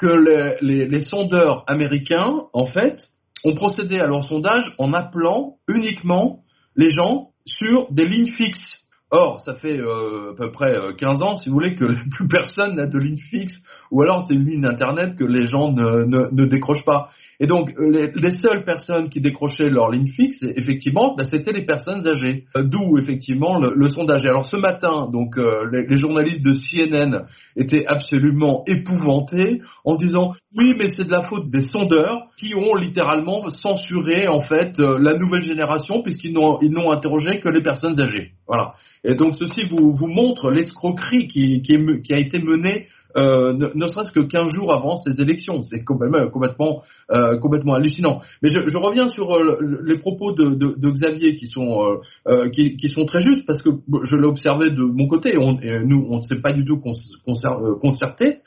que 0.00 0.64
les, 0.64 1.00
sondeurs 1.00 1.62
américains, 1.66 2.46
en 2.54 2.64
fait, 2.64 3.02
ont 3.44 3.54
procédé 3.54 3.98
à 4.00 4.06
leur 4.06 4.24
sondage 4.24 4.74
en 4.78 4.94
appelant 4.94 5.58
uniquement 5.68 6.42
les 6.74 6.90
gens 6.90 7.32
sur 7.44 7.92
des 7.92 8.06
lignes 8.06 8.32
fixes. 8.32 8.88
Or, 9.10 9.42
ça 9.42 9.54
fait 9.54 9.76
euh, 9.76 10.32
à 10.32 10.36
peu 10.36 10.50
près 10.52 10.74
15 10.96 11.20
euh, 11.20 11.24
ans, 11.24 11.36
si 11.36 11.50
vous 11.50 11.54
voulez, 11.54 11.74
que 11.74 11.84
plus 12.16 12.28
personne 12.28 12.76
n'a 12.76 12.86
de 12.86 12.98
ligne 12.98 13.18
fixe, 13.18 13.62
ou 13.90 14.02
alors 14.02 14.22
c'est 14.22 14.34
une 14.34 14.46
ligne 14.46 14.66
Internet 14.66 15.16
que 15.16 15.24
les 15.24 15.46
gens 15.46 15.72
ne, 15.72 16.06
ne 16.06 16.46
décrochent 16.46 16.84
pas. 16.84 17.10
Et 17.42 17.46
donc, 17.46 17.72
les, 17.78 18.12
les, 18.14 18.30
seules 18.32 18.64
personnes 18.64 19.08
qui 19.08 19.22
décrochaient 19.22 19.70
leur 19.70 19.90
ligne 19.90 20.08
fixe, 20.08 20.44
effectivement, 20.56 21.14
bah, 21.16 21.24
c'était 21.24 21.52
les 21.52 21.64
personnes 21.64 22.06
âgées. 22.06 22.44
Euh, 22.54 22.62
d'où, 22.64 22.98
effectivement, 22.98 23.58
le, 23.58 23.88
sondage. 23.88 24.26
Et 24.26 24.28
alors, 24.28 24.44
ce 24.44 24.58
matin, 24.58 25.08
donc, 25.10 25.38
euh, 25.38 25.64
les, 25.72 25.86
les, 25.86 25.96
journalistes 25.96 26.44
de 26.44 26.52
CNN 26.52 27.24
étaient 27.56 27.86
absolument 27.86 28.62
épouvantés 28.66 29.62
en 29.86 29.96
disant 29.96 30.32
oui, 30.58 30.74
mais 30.78 30.88
c'est 30.88 31.04
de 31.04 31.12
la 31.12 31.22
faute 31.22 31.48
des 31.48 31.62
sondeurs 31.62 32.26
qui 32.36 32.54
ont 32.54 32.74
littéralement 32.74 33.48
censuré, 33.48 34.28
en 34.28 34.40
fait, 34.40 34.78
euh, 34.78 34.98
la 35.00 35.16
nouvelle 35.16 35.42
génération 35.42 36.02
puisqu'ils 36.02 36.34
n'ont, 36.34 36.58
ils 36.60 36.70
n'ont 36.70 36.90
interrogé 36.90 37.40
que 37.40 37.48
les 37.48 37.62
personnes 37.62 37.98
âgées. 37.98 38.32
Voilà. 38.46 38.74
Et 39.02 39.14
donc, 39.14 39.34
ceci 39.38 39.62
vous, 39.62 39.92
vous 39.92 40.08
montre 40.08 40.50
l'escroquerie 40.50 41.26
qui, 41.26 41.62
qui, 41.62 41.78
qui 42.02 42.12
a 42.12 42.18
été 42.18 42.38
menée 42.38 42.86
euh, 43.16 43.52
ne, 43.52 43.86
serait-ce 43.86 44.10
que 44.12 44.20
15 44.20 44.52
jours 44.54 44.72
avant 44.72 44.96
ces 44.96 45.20
élections. 45.20 45.62
C'est 45.62 45.84
complètement, 45.84 46.28
complètement, 46.30 46.82
euh, 47.10 47.38
complètement 47.38 47.74
hallucinant. 47.74 48.20
Mais 48.42 48.48
je, 48.48 48.68
je 48.68 48.78
reviens 48.78 49.08
sur 49.08 49.32
euh, 49.34 49.58
les 49.84 49.98
propos 49.98 50.32
de, 50.32 50.54
de, 50.54 50.74
de, 50.76 50.90
Xavier 50.90 51.34
qui 51.34 51.46
sont, 51.46 51.84
euh, 51.84 51.96
euh, 52.28 52.50
qui, 52.50 52.76
qui, 52.76 52.88
sont 52.88 53.04
très 53.04 53.20
justes 53.20 53.46
parce 53.46 53.62
que 53.62 53.70
je 54.02 54.16
l'ai 54.16 54.26
observé 54.26 54.70
de 54.70 54.82
mon 54.82 55.08
côté. 55.08 55.36
On, 55.38 55.58
et 55.60 55.84
nous, 55.84 56.06
on 56.08 56.16
ne 56.16 56.22
s'est 56.22 56.40
pas 56.40 56.52
du 56.52 56.64
tout 56.64 56.78
concerté. 56.78 58.38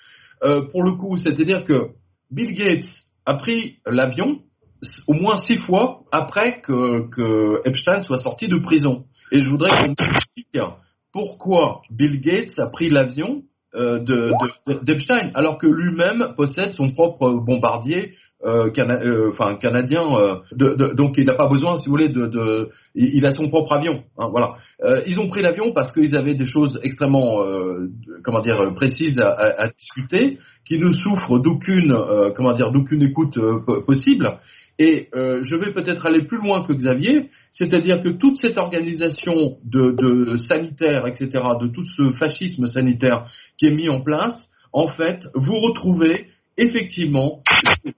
pour 0.71 0.83
le 0.83 0.93
coup, 0.93 1.17
c'est-à-dire 1.17 1.63
que 1.63 1.89
Bill 2.31 2.53
Gates 2.53 2.89
a 3.25 3.35
pris 3.35 3.77
l'avion 3.85 4.39
au 5.07 5.13
moins 5.13 5.35
six 5.37 5.57
fois 5.57 6.03
après 6.11 6.61
que, 6.61 7.09
que 7.09 7.67
Epstein 7.67 8.01
soit 8.01 8.17
sorti 8.17 8.47
de 8.47 8.57
prison. 8.57 9.05
Et 9.31 9.41
je 9.41 9.49
voudrais 9.49 9.69
qu'on 9.69 9.95
pourquoi 11.13 11.83
Bill 11.91 12.19
Gates 12.19 12.57
a 12.57 12.69
pris 12.69 12.89
l'avion 12.89 13.43
euh, 13.75 13.99
d'Epstein, 14.83 15.31
alors 15.33 15.57
que 15.57 15.65
lui-même 15.65 16.33
possède 16.37 16.71
son 16.73 16.91
propre 16.91 17.31
bombardier 17.31 18.13
euh, 18.45 18.69
euh, 18.77 19.29
enfin 19.29 19.55
canadien, 19.55 20.01
donc 20.51 21.17
il 21.17 21.25
n'a 21.25 21.33
pas 21.33 21.47
besoin, 21.47 21.77
si 21.77 21.87
vous 21.87 21.93
voulez, 21.93 22.09
de, 22.09 22.69
il, 22.93 23.25
a 23.25 23.31
son 23.31 23.49
propre 23.49 23.71
avion. 23.73 24.03
Hein, 24.17 24.27
voilà. 24.29 24.55
ils 25.07 25.19
ont 25.19 25.27
pris 25.27 25.41
l'avion 25.41 25.71
parce 25.73 25.91
qu'ils 25.91 26.15
avaient 26.15 26.35
des 26.35 26.45
choses 26.45 26.79
extrêmement, 26.83 27.41
comment 28.23 28.41
dire, 28.41 28.73
précises 28.75 29.19
à, 29.19 29.29
à, 29.29 29.69
discuter, 29.69 30.39
qui 30.65 30.77
ne 30.77 30.91
souffrent 30.91 31.39
d'aucune, 31.39 31.95
comment 32.35 32.53
dire, 32.53 32.69
d'aucune 32.71 33.01
écoute 33.01 33.39
possible. 33.85 34.37
Et 34.79 35.09
euh, 35.15 35.41
je 35.43 35.55
vais 35.55 35.71
peut-être 35.71 36.05
aller 36.05 36.23
plus 36.23 36.37
loin 36.37 36.65
que 36.65 36.73
Xavier, 36.73 37.29
c'est-à-dire 37.51 38.01
que 38.01 38.09
toute 38.09 38.37
cette 38.37 38.57
organisation 38.57 39.57
de, 39.63 39.91
de, 39.91 40.35
sanitaire, 40.35 41.05
etc., 41.05 41.29
de 41.61 41.67
tout 41.67 41.85
ce 41.85 42.15
fascisme 42.17 42.65
sanitaire 42.65 43.27
qui 43.57 43.67
est 43.67 43.75
mis 43.75 43.89
en 43.89 44.01
place, 44.01 44.51
en 44.71 44.87
fait, 44.87 45.25
vous 45.35 45.59
retrouvez 45.59 46.27
effectivement 46.57 47.41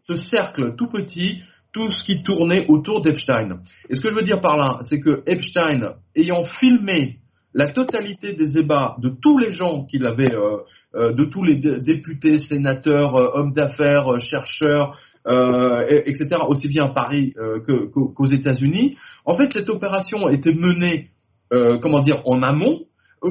ce 0.07 0.15
cercle 0.15 0.75
tout 0.77 0.87
petit, 0.87 1.39
tout 1.71 1.87
ce 1.89 2.03
qui 2.03 2.23
tournait 2.23 2.65
autour 2.67 3.01
d'Epstein. 3.01 3.59
Et 3.89 3.95
ce 3.95 4.01
que 4.01 4.09
je 4.09 4.15
veux 4.15 4.23
dire 4.23 4.41
par 4.41 4.57
là, 4.57 4.79
c'est 4.81 4.99
que 4.99 5.23
Epstein, 5.27 5.93
ayant 6.15 6.43
filmé 6.43 7.19
la 7.53 7.71
totalité 7.71 8.33
des 8.33 8.57
ébats 8.57 8.97
de 8.99 9.09
tous 9.21 9.37
les 9.37 9.51
gens 9.51 9.85
qu'il 9.85 10.05
avait, 10.05 10.33
euh, 10.33 10.57
euh, 10.95 11.13
de 11.13 11.23
tous 11.23 11.43
les 11.43 11.55
députés, 11.55 12.37
sénateurs, 12.37 13.15
hommes 13.15 13.53
d'affaires, 13.53 14.19
chercheurs, 14.19 14.97
euh, 15.27 15.85
etc., 16.05 16.37
aussi 16.47 16.67
bien 16.67 16.85
à 16.85 16.89
Paris 16.89 17.33
euh, 17.37 17.59
qu'aux 17.59 18.25
États-Unis. 18.25 18.95
En 19.25 19.33
fait, 19.33 19.51
cette 19.51 19.69
opération 19.69 20.29
été 20.29 20.53
menée, 20.53 21.09
euh, 21.51 21.79
comment 21.79 21.99
dire, 21.99 22.21
en 22.25 22.43
amont 22.43 22.81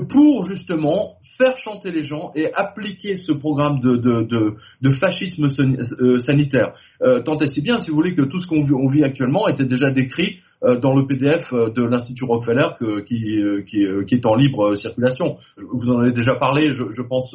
pour 0.08 0.42
justement 0.42 1.18
faire 1.38 1.56
chanter 1.56 1.92
les 1.92 2.02
gens 2.02 2.32
et 2.34 2.52
appliquer 2.52 3.14
ce 3.14 3.32
programme 3.32 3.78
de, 3.78 3.96
de, 3.96 4.56
de, 4.82 4.90
fascisme 4.90 5.46
sanitaire. 6.18 6.72
tant 7.24 7.36
et 7.36 7.46
si 7.46 7.60
bien, 7.60 7.78
si 7.78 7.90
vous 7.90 7.96
voulez, 7.96 8.16
que 8.16 8.22
tout 8.22 8.40
ce 8.40 8.48
qu'on 8.48 8.88
vit, 8.88 9.04
actuellement 9.04 9.46
était 9.46 9.66
déjà 9.66 9.90
décrit 9.90 10.40
dans 10.62 10.96
le 10.96 11.06
PDF 11.06 11.52
de 11.52 11.84
l'Institut 11.84 12.24
Rockefeller 12.24 12.70
qui, 13.06 13.38
qui, 13.66 13.86
qui, 14.08 14.14
est 14.16 14.26
en 14.26 14.34
libre 14.34 14.74
circulation. 14.74 15.36
Vous 15.58 15.92
en 15.92 16.00
avez 16.00 16.12
déjà 16.12 16.34
parlé, 16.34 16.72
je, 16.72 16.90
je 16.90 17.02
pense, 17.02 17.32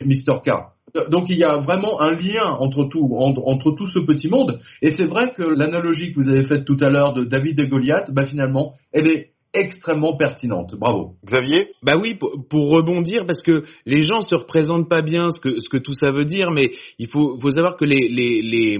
Mr. 0.00 0.42
K. 0.44 0.75
Donc 1.10 1.28
il 1.28 1.38
y 1.38 1.44
a 1.44 1.56
vraiment 1.58 2.00
un 2.00 2.12
lien 2.12 2.56
entre 2.58 2.84
tout, 2.84 3.08
entre, 3.16 3.72
tout 3.72 3.86
ce 3.86 4.00
petit 4.00 4.28
monde. 4.28 4.58
Et 4.82 4.90
c'est 4.90 5.06
vrai 5.06 5.32
que 5.34 5.42
l'analogie 5.42 6.12
que 6.12 6.20
vous 6.20 6.28
avez 6.28 6.44
faite 6.44 6.64
tout 6.64 6.76
à 6.80 6.88
l'heure 6.88 7.12
de 7.12 7.24
David 7.24 7.60
et 7.60 7.68
Goliath, 7.68 8.12
bah 8.12 8.26
finalement, 8.26 8.74
elle 8.92 9.08
est 9.08 9.30
extrêmement 9.56 10.16
pertinente. 10.16 10.74
Bravo. 10.74 11.14
Xavier? 11.24 11.70
Bah 11.82 11.98
oui, 12.00 12.14
pour, 12.14 12.70
rebondir, 12.70 13.24
parce 13.26 13.42
que 13.42 13.64
les 13.86 14.02
gens 14.02 14.20
se 14.20 14.34
représentent 14.34 14.88
pas 14.88 15.02
bien 15.02 15.30
ce 15.30 15.40
que, 15.40 15.58
ce 15.58 15.68
que 15.68 15.78
tout 15.78 15.94
ça 15.94 16.12
veut 16.12 16.26
dire, 16.26 16.50
mais 16.50 16.72
il 16.98 17.08
faut, 17.08 17.38
faut 17.40 17.50
savoir 17.50 17.76
que 17.76 17.84
les, 17.84 18.08
les, 18.08 18.42
les 18.42 18.76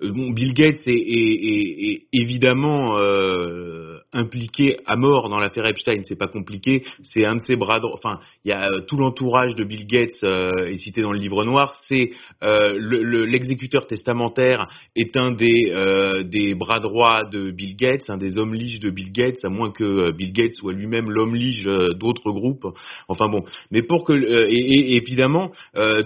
bon, 0.00 0.30
Bill 0.30 0.54
Gates 0.54 0.86
est, 0.86 0.90
est, 0.90 1.90
est, 1.90 2.06
évidemment 2.12 2.98
euh, 2.98 3.98
impliqué 4.12 4.78
à 4.86 4.96
mort 4.96 5.28
dans 5.28 5.38
l'affaire 5.38 5.66
Epstein. 5.66 6.02
C'est 6.02 6.18
pas 6.18 6.28
compliqué. 6.28 6.82
C'est 7.02 7.26
un 7.26 7.34
de 7.34 7.40
ses 7.40 7.56
bras 7.56 7.78
droits. 7.78 7.94
Enfin, 7.94 8.20
il 8.44 8.50
y 8.50 8.52
a 8.52 8.68
euh, 8.68 8.80
tout 8.86 8.96
l'entourage 8.96 9.54
de 9.54 9.64
Bill 9.64 9.86
Gates 9.86 10.24
euh, 10.24 10.50
est 10.66 10.78
cité 10.78 11.02
dans 11.02 11.12
le 11.12 11.18
livre 11.18 11.44
noir. 11.44 11.74
C'est 11.74 12.10
l'exécuteur 12.40 13.86
testamentaire 13.86 14.68
est 14.96 15.16
un 15.16 15.32
des 15.32 15.72
euh, 15.72 16.22
des 16.22 16.54
bras 16.54 16.80
droits 16.80 17.24
de 17.24 17.50
Bill 17.50 17.76
Gates, 17.76 18.08
un 18.08 18.16
des 18.16 18.38
hommes 18.38 18.54
liges 18.54 18.80
de 18.80 18.90
Bill 18.90 19.12
Gates, 19.12 19.44
à 19.44 19.48
moins 19.48 19.70
que 19.70 20.10
Bill 20.12 20.32
Gates 20.32 20.54
soit 20.54 20.72
lui-même 20.72 21.10
l'homme 21.10 21.34
lige 21.34 21.64
d'autres 21.98 22.30
groupes. 22.30 22.66
Enfin 23.08 23.26
bon, 23.30 23.44
mais 23.70 23.82
pour 23.82 24.04
que 24.04 24.12
et, 24.12 24.54
et 24.54 24.96
évidemment 24.96 25.50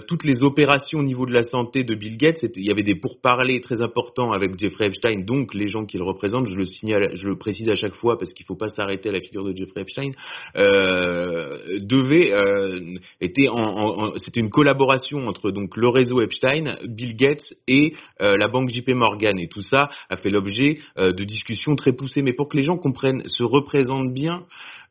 toutes 0.07 0.23
les 0.23 0.43
opérations 0.43 0.99
au 0.99 1.03
niveau 1.03 1.25
de 1.25 1.33
la 1.33 1.43
santé 1.43 1.83
de 1.83 1.95
Bill 1.95 2.17
Gates, 2.17 2.43
il 2.55 2.65
y 2.65 2.71
avait 2.71 2.83
des 2.83 2.95
pourparlers 2.95 3.61
très 3.61 3.81
importants 3.81 4.31
avec 4.31 4.57
Jeffrey 4.59 4.87
Epstein, 4.87 5.23
donc 5.25 5.53
les 5.53 5.67
gens 5.67 5.85
qui 5.85 5.97
le 5.97 6.03
représentent. 6.03 6.47
Je 6.47 6.57
le 6.57 6.65
signale, 6.65 7.11
je 7.13 7.27
le 7.27 7.37
précise 7.37 7.69
à 7.69 7.75
chaque 7.75 7.93
fois 7.93 8.02
parce 8.17 8.31
qu'il 8.31 8.43
ne 8.43 8.47
faut 8.47 8.55
pas 8.55 8.69
s'arrêter 8.69 9.09
à 9.09 9.11
la 9.11 9.21
figure 9.21 9.43
de 9.43 9.55
Jeffrey 9.55 9.81
Epstein, 9.81 10.11
euh, 10.55 11.79
devait 11.81 12.33
euh, 12.33 12.79
était 13.21 13.47
en, 13.49 14.13
c'était 14.17 14.39
une 14.39 14.49
collaboration 14.49 15.27
entre 15.27 15.51
donc 15.51 15.77
le 15.77 15.89
réseau 15.89 16.21
Epstein, 16.21 16.77
Bill 16.85 17.15
Gates 17.15 17.53
et 17.67 17.93
euh, 18.21 18.35
la 18.37 18.47
banque 18.47 18.69
JP 18.69 18.89
Morgan 18.89 19.39
et 19.39 19.47
tout 19.47 19.61
ça 19.61 19.89
a 20.09 20.17
fait 20.17 20.29
l'objet 20.29 20.79
de 20.97 21.23
discussions 21.23 21.75
très 21.75 21.93
poussées. 21.93 22.21
Mais 22.21 22.33
pour 22.33 22.49
que 22.49 22.57
les 22.57 22.63
gens 22.63 22.77
comprennent, 22.77 23.23
se 23.27 23.43
représentent 23.43 24.13
bien, 24.13 24.45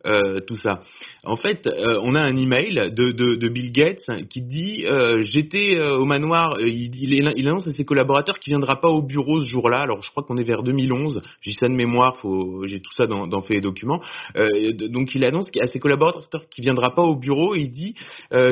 euh, 0.07 0.41
tout 0.47 0.57
ça. 0.57 0.81
En 1.24 1.37
fait, 1.37 1.66
euh, 1.66 1.99
on 2.03 2.15
a 2.15 2.20
un 2.20 2.37
email 2.37 2.91
de, 2.93 3.12
de, 3.12 3.37
de 3.37 3.49
Bill 3.49 3.70
Gates 3.73 4.05
qui 4.31 4.43
dit 4.43 4.85
euh, 4.87 5.20
j'étais 5.20 5.79
euh, 5.79 5.97
au 5.97 6.05
manoir, 6.05 6.55
euh, 6.59 6.69
il, 6.69 6.91
il, 7.01 7.33
il, 7.37 7.49
annonce 7.49 7.69
à 7.69 7.70
ses 7.70 7.85
collaborateurs 7.85 8.39
qu'il 8.39 8.51
viendra 8.51 8.81
pas 8.81 8.89
au 8.89 9.03
bureau 9.03 9.41
ce 9.41 9.49
jour-là. 9.49 9.81
Alors 9.81 10.03
je 10.03 10.11
crois 10.11 10.24
qu'on 10.24 10.37
est 10.37 10.43
vers 10.45 10.62
2011. 10.62 11.23
J'ai 11.41 11.53
ça 11.53 11.69
de 11.69 11.74
mémoire, 11.74 12.16
j'ai 12.65 12.81
tout 12.81 12.93
ça 12.93 13.07
dans, 13.07 13.27
dans 13.27 13.41
fait 13.41 13.57
et 13.57 13.61
documents. 13.61 14.01
donc 14.35 15.15
il 15.15 15.24
annonce 15.24 15.51
à 15.61 15.66
ses 15.66 15.79
collaborateurs 15.79 16.49
qu'il 16.51 16.65
viendra 16.65 16.95
pas 16.95 17.03
au 17.03 17.16
bureau. 17.16 17.55
Et 17.55 17.61
il 17.61 17.70
dit 17.70 17.95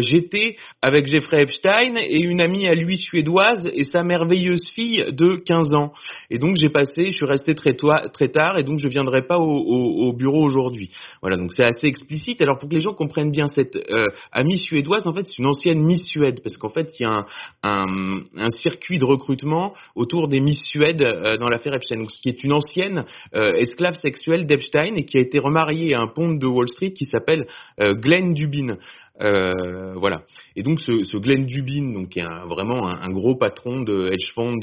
j'étais 0.00 0.56
avec 0.82 1.06
Jeffrey 1.06 1.42
Epstein 1.42 1.96
et 1.96 2.18
une 2.22 2.40
amie 2.40 2.68
à 2.68 2.74
lui 2.74 2.98
suédoise 2.98 3.70
et 3.74 3.84
sa 3.84 4.04
merveilleuse 4.04 4.68
fille 4.72 5.04
de 5.10 5.36
15 5.36 5.74
ans. 5.74 5.92
Et 6.30 6.38
donc 6.38 6.56
j'ai 6.60 6.68
passé, 6.68 7.06
je 7.06 7.16
suis 7.16 7.26
resté 7.26 7.54
très, 7.54 7.72
très 8.12 8.28
tard 8.28 8.58
et 8.58 8.62
donc 8.64 8.78
je 8.78 8.88
viendrai 8.88 9.22
pas 9.26 9.38
au, 9.38 9.50
au, 9.50 10.08
au 10.08 10.12
bureau 10.12 10.44
aujourd'hui. 10.44 10.90
Voilà, 11.22 11.39
donc 11.40 11.52
c'est 11.52 11.64
assez 11.64 11.86
explicite. 11.86 12.40
Alors 12.42 12.58
pour 12.58 12.68
que 12.68 12.74
les 12.74 12.80
gens 12.80 12.94
comprennent 12.94 13.30
bien 13.30 13.46
cette 13.46 13.76
euh, 13.76 14.04
amie 14.32 14.58
suédoise, 14.58 15.06
en 15.06 15.12
fait 15.12 15.26
c'est 15.26 15.38
une 15.38 15.46
ancienne 15.46 15.80
Miss 15.80 16.06
Suède 16.06 16.40
parce 16.42 16.56
qu'en 16.56 16.68
fait 16.68 16.92
il 16.98 17.04
y 17.04 17.06
a 17.06 17.26
un, 17.62 18.50
circuit 18.50 18.98
de 18.98 19.04
recrutement 19.04 19.74
autour 19.94 20.28
des 20.28 20.40
Miss 20.40 20.60
Suède 20.62 21.02
euh, 21.02 21.36
dans 21.38 21.48
l'affaire 21.48 21.74
Epstein, 21.74 21.98
donc, 21.98 22.08
qui 22.08 22.28
est 22.28 22.44
une 22.44 22.52
ancienne 22.52 23.04
euh, 23.34 23.52
esclave 23.54 23.94
sexuelle 23.94 24.46
d'Epstein 24.46 24.94
et 24.96 25.04
qui 25.04 25.18
a 25.18 25.20
été 25.20 25.38
remariée 25.38 25.94
à 25.94 26.00
un 26.00 26.08
pont 26.08 26.32
de 26.32 26.46
Wall 26.46 26.68
Street 26.68 26.92
qui 26.92 27.04
s'appelle 27.04 27.46
Glenn 27.78 28.34
Dubin. 28.34 28.76
Voilà. 29.18 30.22
Et 30.56 30.62
donc 30.62 30.80
ce, 30.80 31.16
Glenn 31.16 31.46
Dubin, 31.46 31.92
donc 31.92 32.10
qui 32.10 32.20
est 32.20 32.46
vraiment 32.48 32.88
un, 32.88 33.08
gros 33.10 33.36
patron 33.36 33.82
de 33.82 34.10
hedge 34.12 34.32
fund 34.34 34.60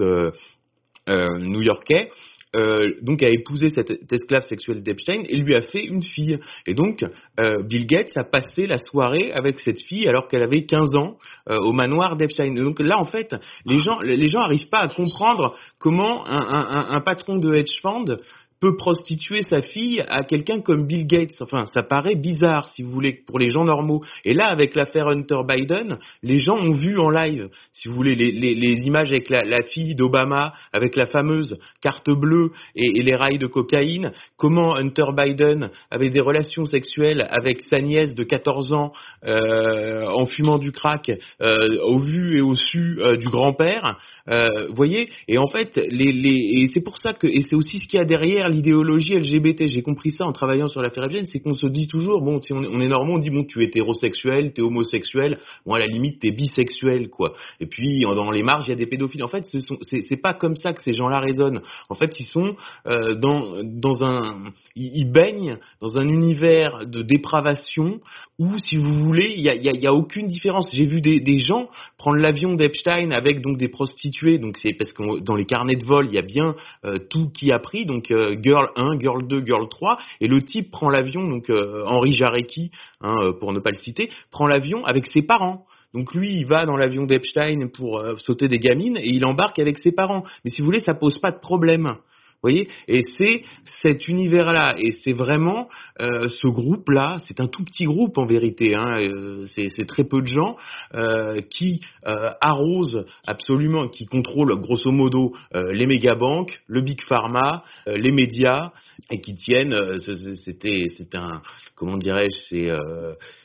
new-yorkais, 1.07 2.09
euh, 2.56 2.94
donc 3.02 3.22
a 3.24 3.30
épousé 3.30 3.69
cette 3.69 3.91
esclave 4.11 4.44
sexuelle 4.44 4.82
d'Epstein 4.82 5.24
et 5.28 5.36
lui 5.38 5.53
a 5.53 5.61
fait 5.61 5.84
une 5.84 6.03
fille. 6.03 6.40
Et 6.65 6.74
donc 6.74 7.03
euh, 7.40 7.64
Bill 7.64 7.86
Gates 7.86 8.15
a 8.15 8.24
passé 8.24 8.68
la 8.68 8.78
soirée 8.78 9.32
avec 9.32 9.60
cette 9.60 9.84
fille 9.84 10.07
alors 10.07 10.28
qu'elle 10.28 10.44
avait 10.44 10.65
15 10.65 10.95
ans 10.95 11.18
euh, 11.49 11.57
au 11.60 11.74
manoir 11.74 12.15
d'Epstein. 12.15 12.53
Donc 12.53 12.80
là 12.80 12.98
en 12.98 13.06
fait, 13.06 13.36
les 13.65 13.80
gens 13.80 13.99
les 13.99 14.30
gens 14.30 14.41
arrivent 14.41 14.69
pas 14.69 14.80
à 14.80 14.88
comprendre 14.88 15.56
comment 15.78 16.26
un, 16.28 16.38
un, 16.38 16.95
un 16.95 17.02
patron 17.02 17.38
de 17.38 17.53
hedge 17.53 17.82
fund 17.82 18.18
peut 18.59 18.75
prostituer 18.75 19.41
sa 19.41 19.61
fille 19.61 20.01
à 20.07 20.23
quelqu'un 20.23 20.61
comme 20.61 20.88
Bill 20.88 21.05
Gates. 21.05 21.34
Enfin, 21.41 21.65
ça 21.65 21.84
paraît 21.84 22.15
bizarre, 22.15 22.69
si 22.69 22.81
vous 22.81 22.91
voulez, 22.91 23.13
pour 23.25 23.39
les 23.39 23.49
gens 23.49 23.65
normaux. 23.65 24.03
Et 24.25 24.34
là, 24.34 24.47
avec 24.47 24.75
l'affaire 24.75 25.07
Hunter 25.07 25.41
Biden, 25.47 25.97
les 26.23 26.38
gens 26.38 26.57
ont 26.57 26.73
vu 26.73 26.97
en 26.97 27.09
live, 27.09 27.49
si 27.71 27.88
vous 27.88 27.95
voulez, 27.95 28.15
les, 28.15 28.31
les, 28.31 28.55
les 28.55 28.88
images 28.88 29.11
avec 29.11 29.29
la, 29.29 29.41
la 29.41 29.63
fille 29.63 29.95
d'Obama, 29.95 30.53
avec 30.73 30.95
la 30.95 31.05
fameuse 31.05 31.57
carte 31.81 32.09
bleue 32.09 32.51
et, 32.75 32.85
et, 32.85 33.03
les 33.03 33.15
rails 33.15 33.38
de 33.38 33.47
cocaïne, 33.47 34.11
comment 34.38 34.75
Hunter 34.75 35.11
Biden 35.15 35.69
avait 35.91 36.09
des 36.09 36.21
relations 36.21 36.65
sexuelles 36.65 37.27
avec 37.29 37.61
sa 37.61 37.77
nièce 37.77 38.13
de 38.13 38.23
14 38.23 38.73
ans 38.73 38.91
euh, 39.25 40.05
en 40.07 40.25
fumant 40.25 40.57
du 40.57 40.71
crack 40.71 41.11
euh, 41.41 41.55
au 41.84 41.99
vu 41.99 42.38
et 42.38 42.41
au 42.41 42.55
su 42.55 42.99
euh, 43.01 43.17
du 43.17 43.29
grand-père. 43.29 43.97
Vous 44.27 44.75
voyez? 44.75 45.09
Et 45.27 45.38
en 45.38 45.47
fait, 45.47 45.77
les, 45.77 46.11
les, 46.11 46.61
et 46.61 46.67
c'est 46.73 46.84
pour 46.84 46.97
ça 46.97 47.13
que, 47.13 47.27
et 47.27 47.41
c'est 47.41 47.55
aussi 47.55 47.79
ce 47.79 47.88
qu'il 47.88 47.99
y 47.99 48.01
a 48.01 48.05
derrière 48.05 48.47
l'idéologie 48.49 49.15
LGBT. 49.15 49.68
J'ai 49.68 49.82
compris 49.82 50.11
ça 50.11 50.26
en 50.26 50.32
travaillant 50.32 50.68
sur 50.68 50.82
l'affaire 50.82 51.06
Epstein, 51.06 51.26
c'est 51.30 51.40
qu'on 51.40 51.53
se 51.53 51.68
dit 51.68 51.88
toujours, 51.88 52.22
bon, 52.22 52.40
on 52.52 52.64
est, 52.64 52.68
on 52.68 52.80
est 52.80 52.88
normand, 52.88 53.15
on 53.15 53.19
dit, 53.19 53.30
bon, 53.30 53.44
tu 53.44 53.61
es 53.61 53.65
hétérosexuel, 53.65 54.53
tu 54.53 54.61
es 54.61 54.64
homosexuel, 54.64 55.40
bon, 55.65 55.74
à 55.74 55.80
la 55.80 55.88
limite, 55.88 56.19
tu 56.19 56.28
es 56.28 56.32
bisexuel, 56.32 57.10
quoi. 57.10 57.34
Et 57.60 57.65
puis, 57.65 58.02
dans 58.02 58.32
les 58.32 58.44
marges, 58.44 58.68
il 58.68 58.72
y 58.72 58.74
a 58.74 58.78
des 58.78 58.86
pédophiles. 58.86 59.24
En 59.24 59.28
fait, 59.28 59.45
ce 59.45 59.60
sont, 59.60 59.78
c'est, 59.82 60.22
pas 60.22 60.34
comme 60.34 60.56
ça 60.56 60.74
que 60.74 60.82
ces 60.82 60.94
gens-là 60.94 61.19
raisonnent. 61.19 61.61
En 61.90 61.95
fait, 61.95 62.19
ils 62.19 62.26
sont 62.26 62.56
euh, 62.88 63.14
dans, 63.14 64.03
un, 64.03 64.52
ils, 64.76 65.11
baignent 65.11 65.57
dans 65.82 65.98
un 65.98 66.07
univers 66.07 66.86
de 66.86 67.02
dépravation 67.02 67.99
où, 68.40 68.57
si 68.57 68.78
vous 68.78 68.99
voulez, 69.03 69.34
il 69.36 69.41
y 69.41 69.49
a, 69.49 69.56
y, 69.56 69.88
a, 69.88 69.94
aucune 69.94 70.28
différence. 70.28 70.69
J'ai 70.72 70.86
vu 70.86 71.02
des, 71.02 71.19
des 71.19 71.38
gens 71.38 71.69
prendre 71.98 72.18
l'avion 72.18 72.56
d'Epstein 72.56 73.11
avec 73.11 73.41
donc 73.41 73.57
des 73.57 73.69
prostituées, 73.69 74.38
donc 74.38 74.57
c'est 74.57 74.74
parce 74.78 74.94
que 74.94 75.19
dans 75.19 75.36
les 75.36 75.45
carnets 75.45 75.76
de 75.76 75.86
vol, 75.86 76.07
il 76.07 76.14
y 76.14 76.18
a 76.18 76.22
bien 76.22 76.56
euh, 76.86 76.98
tout 77.10 77.30
qui 77.30 77.52
a 77.52 77.60
pris, 77.60 77.86
donc 77.86 78.11
euh, 78.11 78.36
Girl 78.41 78.69
1, 78.76 78.99
Girl 78.99 79.26
2, 79.27 79.45
Girl 79.45 79.68
3, 79.69 79.97
et 80.22 80.27
le 80.27 80.41
type 80.41 80.72
prend 80.72 80.89
l'avion, 80.89 81.27
donc 81.27 81.49
euh, 81.49 81.84
Henri 81.85 82.11
Jarecki, 82.11 82.72
hein, 83.01 83.15
pour 83.39 83.53
ne 83.53 83.59
pas 83.59 83.72
le 83.72 83.76
citer, 83.76 84.09
prend 84.31 84.47
l'avion 84.47 84.85
avec 84.85 85.07
ses 85.07 85.22
parents. 85.22 85.65
Donc 85.93 86.14
lui, 86.14 86.35
il 86.35 86.45
va 86.45 86.65
dans 86.65 86.76
l'avion 86.76 87.05
d'Epstein 87.05 87.69
pour 87.73 87.99
euh, 87.99 88.15
sauter 88.18 88.47
des 88.47 88.59
gamines 88.59 88.97
et 88.97 89.09
il 89.09 89.26
embarque 89.26 89.59
avec 89.59 89.80
ses 89.80 89.91
parents. 89.91 90.23
Mais 90.43 90.51
si 90.51 90.61
vous 90.61 90.65
voulez, 90.65 90.80
ça 90.80 90.93
pose 90.93 91.18
pas 91.19 91.31
de 91.31 91.39
problème 91.39 91.95
voyez? 92.43 92.68
Et 92.88 93.01
c'est 93.01 93.41
cet 93.65 94.07
univers-là, 94.07 94.76
et 94.77 94.91
c'est 94.91 95.11
vraiment 95.11 95.68
euh, 95.99 96.27
ce 96.27 96.47
groupe-là, 96.47 97.18
c'est 97.19 97.39
un 97.39 97.47
tout 97.47 97.64
petit 97.64 97.85
groupe 97.85 98.18
en 98.18 98.26
vérité, 98.26 98.73
hein, 98.76 98.95
euh, 99.01 99.45
c'est 99.55 99.88
très 99.88 100.03
peu 100.03 100.22
de 100.22 100.27
gens 100.27 100.55
euh, 100.93 101.41
qui 101.41 101.81
arrosent 102.03 103.05
absolument, 103.26 103.88
qui 103.88 104.05
contrôlent 104.05 104.59
grosso 104.59 104.91
modo 104.91 105.34
les 105.53 105.85
mégabanques, 105.85 106.59
le 106.68 106.81
big 106.81 107.01
pharma, 107.01 107.64
les 107.85 108.11
médias, 108.11 108.72
et 109.11 109.19
qui 109.19 109.34
tiennent, 109.34 109.76
c'était 109.99 110.85
c'est 110.88 111.15
un, 111.15 111.41
comment 111.76 111.97
dirais-je, 111.97 112.38
c'est 112.49 112.69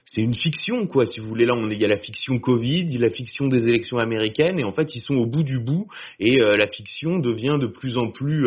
c'est 0.04 0.20
une 0.20 0.34
fiction, 0.34 0.86
quoi, 0.86 1.06
si 1.06 1.20
vous 1.20 1.28
voulez. 1.28 1.46
Là, 1.46 1.54
on 1.56 1.70
est, 1.70 1.74
il 1.74 1.80
y 1.80 1.84
a 1.84 1.88
la 1.88 1.98
fiction 1.98 2.38
Covid, 2.38 2.80
il 2.80 2.92
y 2.92 2.96
a 2.96 3.00
la 3.00 3.10
fiction 3.10 3.48
des 3.48 3.64
élections 3.64 3.98
américaines, 3.98 4.58
et 4.58 4.64
en 4.64 4.72
fait, 4.72 4.94
ils 4.94 5.00
sont 5.00 5.14
au 5.14 5.26
bout 5.26 5.44
du 5.44 5.58
bout, 5.58 5.86
et 6.18 6.36
la 6.38 6.68
fiction 6.68 7.18
devient 7.18 7.58
de 7.60 7.66
plus 7.66 7.96
en 7.96 8.10
plus 8.10 8.46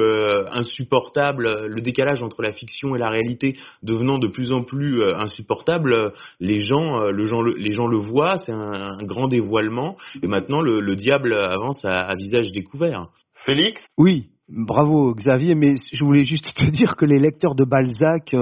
insupportable, 0.51 1.67
le 1.67 1.81
décalage 1.81 2.23
entre 2.23 2.41
la 2.41 2.51
fiction 2.51 2.95
et 2.95 2.99
la 2.99 3.09
réalité 3.09 3.57
devenant 3.83 4.19
de 4.19 4.27
plus 4.27 4.51
en 4.51 4.63
plus 4.63 5.03
insupportable, 5.03 6.13
les 6.39 6.61
gens, 6.61 6.99
le 7.09 7.25
gens, 7.25 7.41
les 7.41 7.71
gens 7.71 7.87
le 7.87 7.97
voient, 7.97 8.37
c'est 8.37 8.51
un, 8.51 8.97
un, 8.99 9.03
grand 9.03 9.27
dévoilement, 9.27 9.95
et 10.21 10.27
maintenant 10.27 10.61
le, 10.61 10.79
le 10.79 10.95
diable 10.95 11.33
avance 11.33 11.85
à, 11.85 12.01
à 12.01 12.15
visage 12.15 12.51
découvert. 12.51 13.07
Félix? 13.45 13.81
Oui, 13.97 14.29
Bravo 14.47 15.15
Xavier, 15.15 15.55
mais 15.55 15.73
je 15.91 16.05
voulais 16.05 16.23
juste 16.23 16.53
te 16.55 16.69
dire 16.69 16.95
que 16.95 17.05
les 17.05 17.17
lecteurs 17.17 17.55
de 17.55 17.65
Balzac 17.65 18.35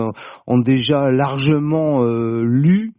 ont 0.48 0.60
déjà 0.60 1.10
largement 1.10 2.04
euh, 2.04 2.44
lu 2.44 2.92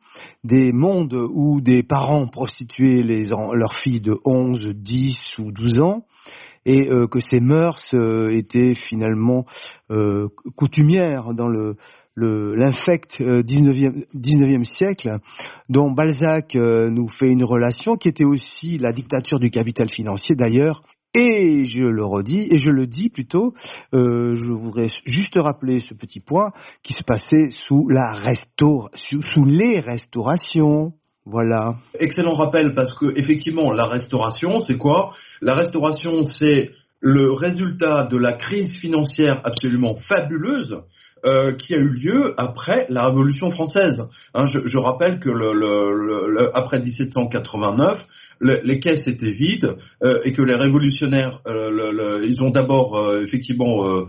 des 0.43 0.73
mondes 0.73 1.13
où 1.13 1.61
des 1.61 1.83
parents 1.83 2.27
prostituaient 2.27 3.03
les, 3.03 3.25
leurs 3.25 3.75
filles 3.75 4.01
de 4.01 4.17
11, 4.25 4.69
10 4.69 5.39
ou 5.39 5.53
12 5.53 5.83
ans 5.83 6.07
et 6.67 6.91
euh, 6.91 7.07
que 7.07 7.21
ces 7.21 7.41
mœurs 7.41 7.95
euh, 7.95 8.31
étaient 8.31 8.75
finalement 8.75 9.45
euh, 9.91 10.29
coutumières 10.57 11.35
dans 11.35 11.49
le 11.49 11.77
l'infect 12.17 13.19
le, 13.19 13.43
19e, 13.43 14.07
19e, 14.15 14.65
siècle, 14.65 15.19
dont 15.69 15.91
Balzac 15.91 16.55
euh, 16.55 16.91
nous 16.91 17.09
fait 17.09 17.29
une 17.29 17.45
relation 17.45 17.97
qui 17.97 18.09
était 18.09 18.25
aussi 18.25 18.79
la 18.79 18.93
dictature 18.93 19.41
du 19.41 19.51
capital 19.51 19.89
financier 19.89 20.37
d'ailleurs. 20.37 20.83
Et 21.17 21.65
je 21.67 21.85
le 21.85 22.05
redis, 22.05 22.49
et 22.51 22.59
je 22.59 22.71
le 22.71 22.89
dis 22.89 23.09
plutôt, 23.09 23.55
euh, 23.95 24.35
je 24.35 24.53
voudrais 24.53 24.89
juste 25.07 25.35
rappeler 25.37 25.79
ce 25.79 25.95
petit 25.95 26.19
point 26.19 26.51
qui 26.83 26.93
se 26.93 27.05
passait 27.05 27.51
sous 27.51 27.89
la 27.89 28.13
restaur 28.13 28.91
sous 28.95 29.45
les 29.45 29.79
restaurations. 29.79 30.93
Voilà. 31.27 31.77
Excellent 31.99 32.35
rappel 32.35 32.75
parce 32.75 32.95
que 32.95 33.07
effectivement 33.17 33.73
la 33.73 33.85
restauration 33.85 34.61
c'est 34.61 34.77
quoi? 34.77 35.15
La 35.41 35.55
restauration 35.55 36.25
c'est 36.25 36.71
le 37.01 37.33
résultat 37.33 38.07
de 38.11 38.17
la 38.19 38.33
crise 38.33 38.79
financière 38.79 39.41
absolument 39.45 39.95
fabuleuse 39.95 40.83
euh, 41.25 41.55
qui 41.55 41.75
a 41.75 41.79
eu 41.79 41.89
lieu 41.89 42.35
après 42.37 42.87
la 42.91 43.07
Révolution 43.07 43.51
française. 43.51 44.07
Hein, 44.35 44.45
je, 44.45 44.67
je, 44.67 44.77
rappelle 44.77 45.21
que 45.21 45.31
le, 45.31 45.55
le, 45.55 46.31
le, 46.31 46.51
après 46.55 46.81
1789, 46.81 48.07
les 48.41 48.79
caisses 48.79 49.07
étaient 49.09 49.33
vides 49.33 49.77
euh, 50.03 50.21
et 50.25 50.33
que 50.33 50.43
les 50.43 50.55
révolutionnaires, 50.55 51.41
euh, 51.47 52.27
ils 52.27 52.43
ont 52.43 52.51
d'abord 52.51 52.99
euh, 52.99 53.23
effectivement, 53.23 54.07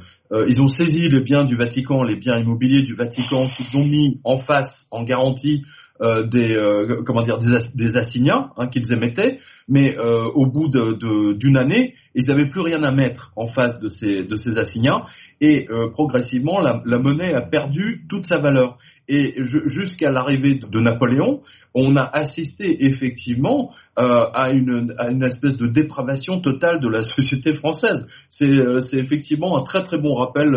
ils 0.48 0.62
ont 0.62 0.68
saisi 0.68 1.08
les 1.08 1.22
biens 1.22 1.46
du 1.46 1.56
Vatican, 1.56 2.04
les 2.04 2.18
biens 2.18 2.38
immobiliers 2.38 2.84
du 2.84 2.96
Vatican, 2.96 3.46
qu'ils 3.56 3.80
ont 3.80 3.86
mis 3.86 4.20
en 4.26 4.38
face, 4.38 4.88
en 4.92 5.04
garantie 5.04 5.64
euh, 5.64 5.85
des 6.02 6.54
euh, 6.54 7.04
comment 7.06 7.22
dire 7.22 7.38
des, 7.38 7.56
des 7.74 7.96
assignats 7.98 8.52
hein, 8.58 8.68
qu'ils 8.68 8.92
émettaient, 8.92 9.40
mais 9.70 9.98
euh, 9.98 10.26
au 10.34 10.46
bout 10.46 10.68
d'une 10.68 10.98
de, 10.98 11.34
de, 11.34 11.58
année, 11.58 11.94
ils 12.14 12.26
n'avaient 12.28 12.50
plus 12.50 12.60
rien 12.60 12.84
à 12.84 12.92
mettre 12.92 13.32
en 13.38 13.48
face 13.48 13.80
de 13.80 13.88
ces 13.88 14.24
de 14.24 14.36
ces 14.36 14.58
assignats 14.58 15.06
et 15.40 15.68
progressivement 15.94 16.60
la, 16.60 16.82
la, 16.86 16.98
monnaie 16.98 17.34
a 17.34 17.42
perdu 17.42 18.06
toute 18.10 18.26
sa 18.26 18.40
valeur. 18.40 18.78
Et 19.08 19.36
jusqu'à 19.68 20.12
l'arrivée 20.12 20.56
de 20.56 20.80
Napoléon, 20.80 21.42
on 21.76 21.96
a 21.96 22.10
assisté 22.12 22.86
effectivement 22.86 23.72
à 23.96 24.50
une, 24.52 24.96
à 24.98 25.12
une 25.12 25.24
espèce 25.24 25.58
de 25.58 25.68
dépravation 25.68 26.42
totale 26.42 26.80
de 26.80 26.88
la 26.88 27.02
société 27.04 27.54
française. 27.54 28.08
C'est 28.30 28.48
effectivement 28.94 29.58
un 29.60 29.64
très 29.64 29.84
très 29.84 29.98
bon 29.98 30.16
rappel. 30.16 30.50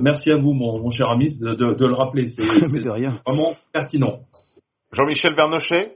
merci 0.00 0.30
à 0.30 0.36
vous, 0.36 0.52
mon, 0.54 0.80
mon 0.80 0.90
cher 0.90 1.10
ami, 1.10 1.28
de, 1.40 1.54
de, 1.54 1.74
de 1.74 1.86
le 1.86 1.94
rappeler. 1.94 2.28
C'est 2.28 2.42
vraiment 3.26 3.52
pertinent. 3.72 4.20
Jean-Michel 4.92 5.34
Vernochet. 5.34 5.94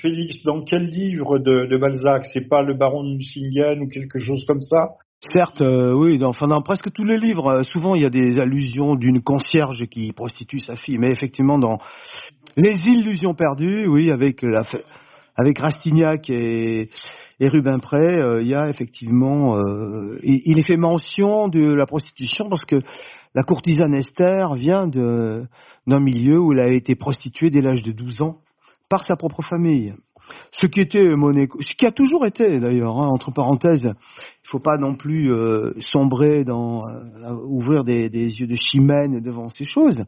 Félix, 0.00 0.44
dans 0.44 0.62
quel 0.62 0.84
livre 0.84 1.38
de, 1.38 1.66
de 1.66 1.76
Balzac? 1.76 2.24
C'est 2.32 2.48
pas 2.48 2.62
le 2.62 2.74
baron 2.74 3.02
de 3.02 3.16
Nucingen 3.16 3.80
ou 3.80 3.88
quelque 3.88 4.20
chose 4.20 4.44
comme 4.46 4.62
ça? 4.62 4.90
Certes, 5.20 5.60
euh, 5.60 5.92
oui, 5.92 6.18
dans, 6.18 6.28
enfin, 6.28 6.46
dans 6.46 6.60
presque 6.60 6.92
tous 6.92 7.04
les 7.04 7.18
livres, 7.18 7.48
euh, 7.48 7.62
souvent 7.62 7.94
il 7.94 8.02
y 8.02 8.04
a 8.04 8.10
des 8.10 8.38
allusions 8.38 8.94
d'une 8.94 9.22
concierge 9.22 9.86
qui 9.90 10.12
prostitue 10.12 10.60
sa 10.60 10.76
fille, 10.76 10.98
mais 10.98 11.10
effectivement 11.10 11.58
dans 11.58 11.78
Les 12.56 12.88
Illusions 12.88 13.34
perdues, 13.34 13.86
oui, 13.86 14.10
avec 14.10 14.42
la, 14.42 14.62
avec 15.36 15.58
Rastignac 15.58 16.30
et, 16.30 16.88
et 17.40 17.48
Rubin 17.48 17.78
Pré, 17.78 18.20
euh, 18.20 18.40
il 18.40 18.48
y 18.48 18.54
a 18.54 18.68
effectivement, 18.68 19.56
euh, 19.58 20.18
il, 20.22 20.42
il, 20.44 20.58
est 20.58 20.66
fait 20.66 20.76
mention 20.76 21.48
de 21.48 21.72
la 21.72 21.86
prostitution 21.86 22.48
parce 22.48 22.64
que 22.64 22.80
la 23.34 23.42
courtisane 23.42 23.94
Esther 23.94 24.54
vient 24.54 24.86
d'un 24.86 25.48
milieu 25.86 26.38
où 26.38 26.52
elle 26.52 26.60
a 26.60 26.68
été 26.68 26.94
prostituée 26.94 27.50
dès 27.50 27.62
l'âge 27.62 27.82
de 27.82 27.92
12 27.92 28.22
ans 28.22 28.38
par 28.88 29.04
sa 29.04 29.16
propre 29.16 29.42
famille. 29.42 29.94
Ce 30.52 30.66
qui 30.66 30.80
était 30.80 31.08
ce 31.08 31.74
qui 31.74 31.86
a 31.86 31.90
toujours 31.90 32.26
été 32.26 32.60
d'ailleurs, 32.60 33.00
hein, 33.00 33.08
entre 33.08 33.32
parenthèses, 33.32 33.92
il 34.44 34.48
faut 34.48 34.60
pas 34.60 34.76
non 34.78 34.94
plus 34.94 35.32
euh, 35.32 35.72
sombrer 35.80 36.44
dans 36.44 36.86
euh, 36.86 37.34
ouvrir 37.44 37.84
des, 37.84 38.08
des, 38.08 38.28
yeux 38.40 38.46
de 38.46 38.54
chimène 38.54 39.20
devant 39.20 39.48
ces 39.48 39.64
choses. 39.64 40.04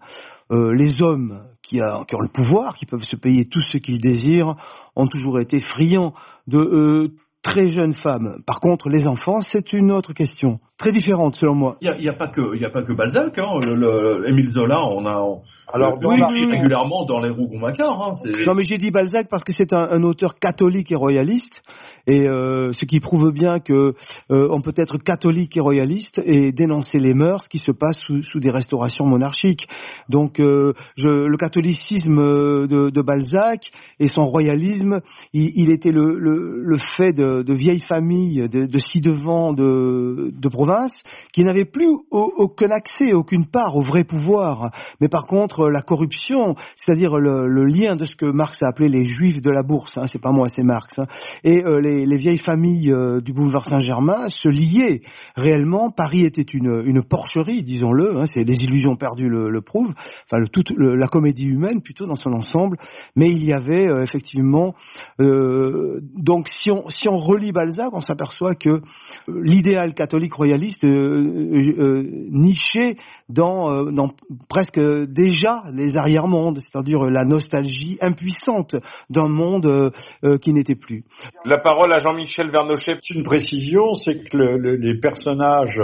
Euh, 0.53 0.73
les 0.73 1.03
hommes 1.03 1.43
qui, 1.63 1.81
a, 1.81 2.05
qui, 2.07 2.15
ont 2.15 2.21
le 2.21 2.29
pouvoir, 2.29 2.77
qui 2.77 2.87
peuvent 2.87 3.03
se 3.03 3.17
payer 3.17 3.47
tout 3.47 3.61
ce 3.61 3.79
qu'ils 3.79 4.01
désirent, 4.01 4.55
ont 4.95 5.07
toujours 5.07 5.41
été 5.41 5.61
friands 5.61 6.13
de 6.47 6.59
euh, 6.59 7.09
très 7.45 7.71
jeunes 7.71 7.93
femmes. 7.93 8.39
Par 8.47 8.59
contre, 8.59 8.89
les 8.89 9.07
enfants, 9.07 9.41
c'est 9.41 9.73
une 9.73 9.93
autre 9.93 10.13
question, 10.13 10.59
très 10.79 10.91
différente 10.91 11.37
selon 11.37 11.55
moi. 11.55 11.77
Il 11.81 11.95
n'y 12.01 12.09
a, 12.09 12.13
a, 12.13 12.17
pas 12.17 12.29
que, 12.29 12.57
il 12.57 12.65
a 12.65 12.71
pas 12.71 12.83
que 12.83 12.93
Balzac, 12.93 13.39
hein. 13.39 13.61
le, 13.63 13.75
le, 13.77 14.29
Émile 14.29 14.51
Zola, 14.51 14.85
on 14.85 15.07
a, 15.07 15.21
on, 15.21 15.43
alors, 15.73 15.99
oui, 16.03 16.21
oui, 16.31 16.51
régulièrement 16.51 17.05
dans 17.05 17.21
les 17.21 17.31
Rougon-Macquart. 17.31 18.01
Hein, 18.01 18.13
non, 18.47 18.53
mais 18.55 18.65
j'ai 18.65 18.79
dit 18.79 18.91
Balzac 18.91 19.29
parce 19.29 19.45
que 19.45 19.53
c'est 19.53 19.73
un, 19.73 19.85
un, 19.91 20.03
auteur 20.03 20.37
catholique 20.39 20.93
et 20.93 20.95
royaliste, 20.95 21.63
et 22.07 22.29
euh, 22.29 22.73
ce 22.73 22.85
qui 22.85 23.01
prouve 23.01 23.33
bien 23.33 23.61
que 23.61 23.95
euh, 24.31 24.49
on 24.51 24.61
peut 24.61 24.75
être 24.77 24.99
catholique 24.99 25.57
et 25.57 25.61
royaliste 25.61 26.21
et 26.25 26.53
dénoncer 26.53 26.99
les 26.99 27.15
mœurs 27.15 27.49
qui 27.49 27.59
se 27.59 27.73
passent 27.73 28.01
sous, 28.01 28.23
sous 28.23 28.41
des 28.41 28.51
restaurations 28.51 29.07
monarchiques. 29.07 29.67
Donc, 30.09 30.41
euh, 30.41 30.73
je, 30.97 31.09
le 31.09 31.37
catholicisme 31.37 32.17
de, 32.17 32.91
de, 32.91 33.03
Balzac 33.03 33.71
et 34.01 34.09
son 34.09 34.23
royalisme, 34.23 35.01
il, 35.33 35.53
il 35.55 35.71
était 35.71 35.93
le, 35.93 36.19
le, 36.19 36.63
le, 36.63 36.79
fait 36.97 37.13
de, 37.13 37.43
de 37.43 37.55
vieilles 37.55 37.81
familles 37.81 38.49
de, 38.49 38.67
de 38.67 38.79
ci-devant 38.79 39.53
de, 39.53 40.31
de 40.33 40.49
province 40.49 41.03
qui 41.33 41.45
n'avaient 41.45 41.65
plus 41.65 41.89
aucun 42.11 42.71
accès, 42.71 43.13
aucune 43.13 43.47
part 43.47 43.77
au 43.77 43.83
vrai 43.83 44.05
pouvoir. 44.05 44.71
Mais 45.01 45.09
par 45.09 45.25
contre, 45.25 45.69
la 45.71 45.83
corruption, 45.83 46.55
c'est-à-dire 46.77 47.17
le, 47.17 47.47
le, 47.47 47.65
lien 47.65 47.97
de 47.97 48.05
ce 48.05 48.15
que 48.15 48.27
Marx 48.27 48.63
a 48.63 48.69
appelé 48.69 48.89
les 48.89 49.05
juifs 49.05 49.43
de 49.43 49.51
la 49.51 49.63
bourse, 49.63 49.97
hein, 49.99 50.05
c'est 50.07 50.21
pas 50.21 50.33
moi, 50.33 50.49
c'est 50.49 50.63
Marx, 50.63 50.99
hein, 50.99 51.07
et 51.43 51.65
euh, 51.65 51.81
les, 51.95 52.07
les, 52.07 52.17
vieilles 52.17 52.39
familles 52.39 52.93
euh, 52.93 53.21
du 53.21 53.33
boulevard 53.33 53.69
Saint-Germain 53.69 54.29
se 54.29 54.49
liaient 54.49 55.03
réellement. 55.37 55.91
Paris 55.91 56.25
était 56.25 56.43
une, 56.43 57.03
porcherie, 57.03 57.63
disons-le, 57.63 58.19
hein, 58.19 58.27
c'est 58.27 58.45
des 58.45 58.65
illusions 58.65 58.97
perdues 58.97 59.29
le, 59.29 59.61
prouvent, 59.61 59.95
enfin 60.31 60.45
toute 60.53 60.71
la 60.77 61.09
comédie 61.09 61.47
humaine 61.47 61.83
plutôt 61.83 62.07
dans 62.07 62.17
son 62.17 62.33
ensemble, 62.33 62.79
mais 63.17 63.31
il 63.31 63.45
y 63.45 63.53
avait 63.53 63.89
euh, 63.89 64.03
effectivement, 64.03 64.75
euh, 65.21 66.01
donc 66.17 66.49
si 66.49 66.71
on, 66.71 66.89
si 66.89 67.09
on 67.09 67.17
relit 67.17 67.53
Balzac, 67.53 67.91
on 67.93 68.01
s'aperçoit 68.01 68.55
que 68.55 68.81
l'idéal 69.29 69.95
catholique 69.95 70.35
royaliste 70.35 70.85
nichait 70.85 72.97
dans, 73.29 73.85
dans 73.91 74.11
presque 74.49 74.79
déjà 74.79 75.63
les 75.73 75.97
arrière-mondes, 75.97 76.59
c'est-à-dire 76.61 77.05
la 77.07 77.25
nostalgie 77.25 77.97
impuissante 78.01 78.77
d'un 79.11 79.29
monde 79.29 79.93
euh, 80.25 80.39
qui 80.39 80.53
n'était 80.53 80.75
plus. 80.75 81.05
La 81.45 81.59
parole 81.59 81.93
à 81.93 81.99
Jean-Michel 81.99 82.51
Vernochet. 82.51 82.99
Une 83.11 83.23
précision, 83.23 83.95
c'est 83.95 84.29
que 84.29 84.37
le, 84.37 84.59
le, 84.59 84.77
les 84.77 84.99
personnages 84.99 85.81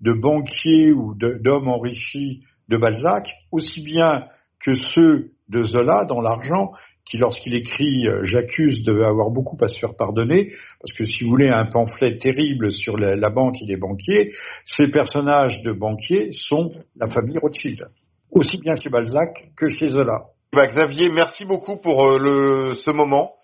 de 0.00 0.12
banquiers 0.12 0.92
ou 0.92 1.14
d'hommes 1.14 1.68
enrichis 1.68 2.42
de 2.68 2.76
Balzac, 2.76 3.30
aussi 3.50 3.82
bien 3.82 4.26
que 4.64 4.74
ceux 4.74 5.33
de 5.48 5.62
Zola 5.62 6.04
dans 6.06 6.20
l'argent, 6.20 6.72
qui 7.04 7.18
lorsqu'il 7.18 7.54
écrit 7.54 8.06
euh, 8.08 8.24
J'accuse 8.24 8.82
devait 8.82 9.04
avoir 9.04 9.30
beaucoup 9.30 9.56
à 9.62 9.68
se 9.68 9.78
faire 9.78 9.94
pardonner, 9.96 10.50
parce 10.80 10.92
que 10.96 11.04
si 11.04 11.24
vous 11.24 11.30
voulez 11.30 11.50
un 11.50 11.66
pamphlet 11.66 12.18
terrible 12.18 12.70
sur 12.72 12.96
la, 12.96 13.30
banque 13.30 13.60
et 13.62 13.66
les 13.66 13.76
banquiers, 13.76 14.30
ces 14.64 14.88
personnages 14.88 15.62
de 15.62 15.72
banquiers 15.72 16.30
sont 16.32 16.72
la 16.96 17.08
famille 17.08 17.38
Rothschild 17.38 17.86
aussi 18.34 18.58
bien 18.58 18.74
chez 18.76 18.90
Balzac 18.90 19.44
que 19.56 19.68
chez 19.68 19.88
Zola. 19.88 20.24
Bah, 20.52 20.66
Xavier, 20.66 21.08
merci 21.08 21.44
beaucoup 21.44 21.76
pour 21.78 22.04
euh, 22.04 22.74
ce 22.74 22.90
moment. 22.90 23.34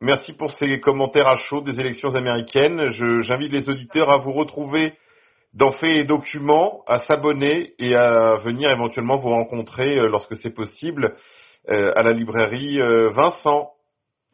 Merci 0.00 0.32
pour 0.32 0.52
ces 0.52 0.80
commentaires 0.80 1.28
à 1.28 1.36
chaud 1.36 1.60
des 1.60 1.78
élections 1.78 2.14
américaines. 2.14 2.90
J'invite 3.22 3.52
les 3.52 3.68
auditeurs 3.68 4.10
à 4.10 4.18
vous 4.18 4.32
retrouver 4.32 4.94
Faits 5.80 5.90
et 5.90 6.04
Documents, 6.04 6.82
à 6.86 7.00
s'abonner 7.00 7.74
et 7.78 7.94
à 7.94 8.36
venir 8.36 8.70
éventuellement 8.70 9.16
vous 9.16 9.28
rencontrer 9.28 9.98
euh, 9.98 10.08
lorsque 10.08 10.36
c'est 10.36 10.54
possible 10.54 11.14
euh, 11.70 11.92
à 11.94 12.02
la 12.02 12.12
librairie 12.12 12.80
euh, 12.80 13.10
Vincent. 13.10 13.70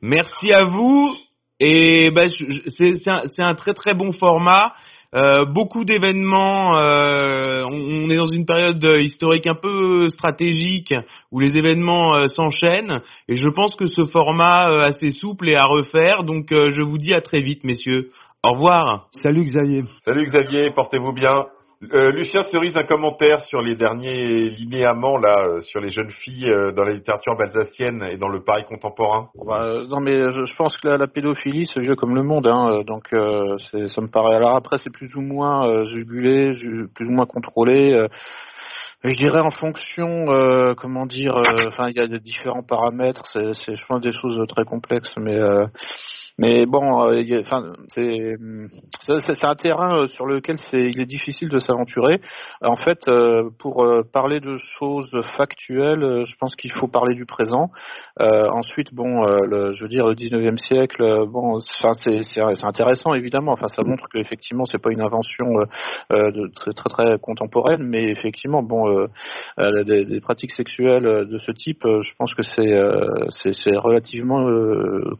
Merci 0.00 0.52
à 0.52 0.64
vous. 0.64 1.14
Et 1.60 2.10
bah, 2.12 2.26
c'est 2.68 3.08
un, 3.08 3.48
un, 3.48 3.54
très 3.54 3.74
très 3.74 3.94
bon 3.94 4.12
format. 4.12 4.72
Euh, 5.14 5.44
beaucoup 5.44 5.84
d'événements. 5.84 6.78
Euh, 6.78 7.64
on, 7.70 8.08
est 8.08 8.16
dans 8.16 8.30
une 8.30 8.46
période 8.46 8.84
historique 9.00 9.46
un 9.48 9.56
peu 9.60 10.08
stratégique 10.08 10.94
où 11.32 11.40
les 11.40 11.56
événements 11.56 12.28
s'enchaînent 12.28 13.00
et 13.28 13.34
je 13.34 13.48
pense 13.48 13.74
que 13.74 13.86
ce 13.86 14.06
format 14.06 14.66
assez 14.84 15.10
souple 15.10 15.48
est 15.48 15.56
à 15.56 15.64
refaire. 15.64 16.22
Donc 16.22 16.46
je 16.50 16.82
vous 16.82 16.98
dis 16.98 17.12
à 17.12 17.20
très 17.20 17.40
vite, 17.40 17.64
messieurs. 17.64 18.10
Au 18.46 18.52
revoir. 18.52 19.08
Salut 19.10 19.42
Xavier. 19.42 19.82
Salut 20.04 20.24
Xavier, 20.26 20.70
portez-vous 20.70 21.12
bien. 21.12 21.46
Euh, 21.92 22.12
Lucien 22.12 22.44
Cerise, 22.44 22.76
un 22.76 22.84
commentaire 22.84 23.40
sur 23.42 23.62
les 23.62 23.74
derniers 23.74 24.48
linéaments 24.48 25.18
là, 25.18 25.44
euh, 25.44 25.60
sur 25.62 25.80
les 25.80 25.90
jeunes 25.90 26.12
filles 26.12 26.48
euh, 26.48 26.70
dans 26.70 26.84
la 26.84 26.92
littérature 26.92 27.36
balsacienne 27.36 28.06
et 28.08 28.16
dans 28.16 28.28
le 28.28 28.44
Paris 28.44 28.62
contemporain. 28.68 29.30
Bah, 29.44 29.82
non, 29.88 29.98
mais 30.00 30.30
je, 30.30 30.44
je, 30.44 30.56
pense 30.56 30.76
que 30.76 30.86
la, 30.86 30.96
la 30.96 31.08
pédophilie 31.08 31.66
se 31.66 31.80
joue 31.80 31.96
comme 31.96 32.14
le 32.14 32.22
monde, 32.22 32.46
hein, 32.46 32.82
donc 32.86 33.12
euh, 33.12 33.58
ça 33.58 34.00
me 34.00 34.08
paraît. 34.08 34.36
Alors 34.36 34.54
après, 34.54 34.78
c'est 34.78 34.92
plus 34.92 35.16
ou 35.16 35.20
moins 35.20 35.82
jugulé, 35.82 36.50
plus 36.94 37.08
ou 37.08 37.10
moins 37.10 37.26
contrôlé. 37.26 38.06
je 39.02 39.14
dirais 39.16 39.40
en 39.42 39.50
fonction, 39.50 40.26
comment 40.76 41.06
dire, 41.06 41.34
enfin 41.66 41.88
il 41.88 41.96
y 41.96 42.00
a 42.00 42.18
différents 42.18 42.62
paramètres. 42.62 43.24
C'est, 43.26 43.74
je 43.74 43.86
pense, 43.86 44.00
des 44.00 44.12
choses 44.12 44.46
très 44.46 44.64
complexes, 44.64 45.16
mais 45.16 45.40
mais 46.38 46.66
bon, 46.66 47.02
euh, 47.08 47.22
c'est 49.20 49.44
un 49.44 49.54
terrain 49.56 50.02
euh, 50.02 50.06
sur 50.06 50.24
lequel 50.24 50.56
c'est 50.58 50.84
il 50.84 51.00
est 51.00 51.06
difficile 51.06 51.48
de 51.48 51.58
s'aventurer. 51.58 52.20
En 52.62 52.76
fait, 52.76 53.08
euh, 53.08 53.50
pour 53.58 53.84
euh, 53.84 54.02
parler 54.04 54.38
de 54.38 54.54
choses 54.56 55.10
factuelles, 55.36 56.04
euh, 56.04 56.24
je 56.26 56.36
pense 56.36 56.54
qu'il 56.54 56.70
faut 56.70 56.86
parler 56.86 57.16
du 57.16 57.26
présent. 57.26 57.70
ensuite, 58.20 58.94
bon, 58.94 59.24
le, 59.24 59.72
je 59.72 59.82
veux 59.82 59.88
dire 59.88 60.06
le 60.06 60.14
19e 60.14 60.58
siècle, 60.58 61.26
bon, 61.26 61.58
c'est 61.58 62.64
intéressant 62.64 63.14
évidemment. 63.14 63.52
Enfin, 63.52 63.66
ça 63.68 63.82
montre 63.82 64.08
qu'effectivement 64.12 64.64
c'est 64.64 64.78
pas 64.78 64.92
une 64.92 65.02
invention 65.02 65.46
de 66.10 66.48
très 66.54 66.72
très 66.72 66.88
très 66.88 67.18
contemporaine, 67.18 67.82
mais 67.82 68.10
effectivement, 68.10 68.62
bon, 68.62 69.06
des, 69.58 70.04
des, 70.04 70.20
pratiques 70.20 70.52
sexuelles 70.52 71.26
de 71.28 71.38
ce 71.38 71.50
type, 71.52 71.82
je 71.84 72.14
pense 72.16 72.32
que 72.34 72.42
c'est 72.42 72.74
c'est 73.52 73.76
relativement 73.76 74.46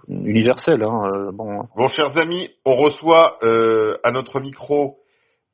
universel. 0.09 0.85
Hein. 0.85 1.08
Euh, 1.09 1.33
bon. 1.33 1.65
bon, 1.77 1.89
chers 1.89 2.17
amis, 2.17 2.51
on 2.65 2.75
reçoit 2.75 3.39
euh, 3.43 3.97
à 4.05 4.11
notre 4.11 4.41
micro 4.41 4.97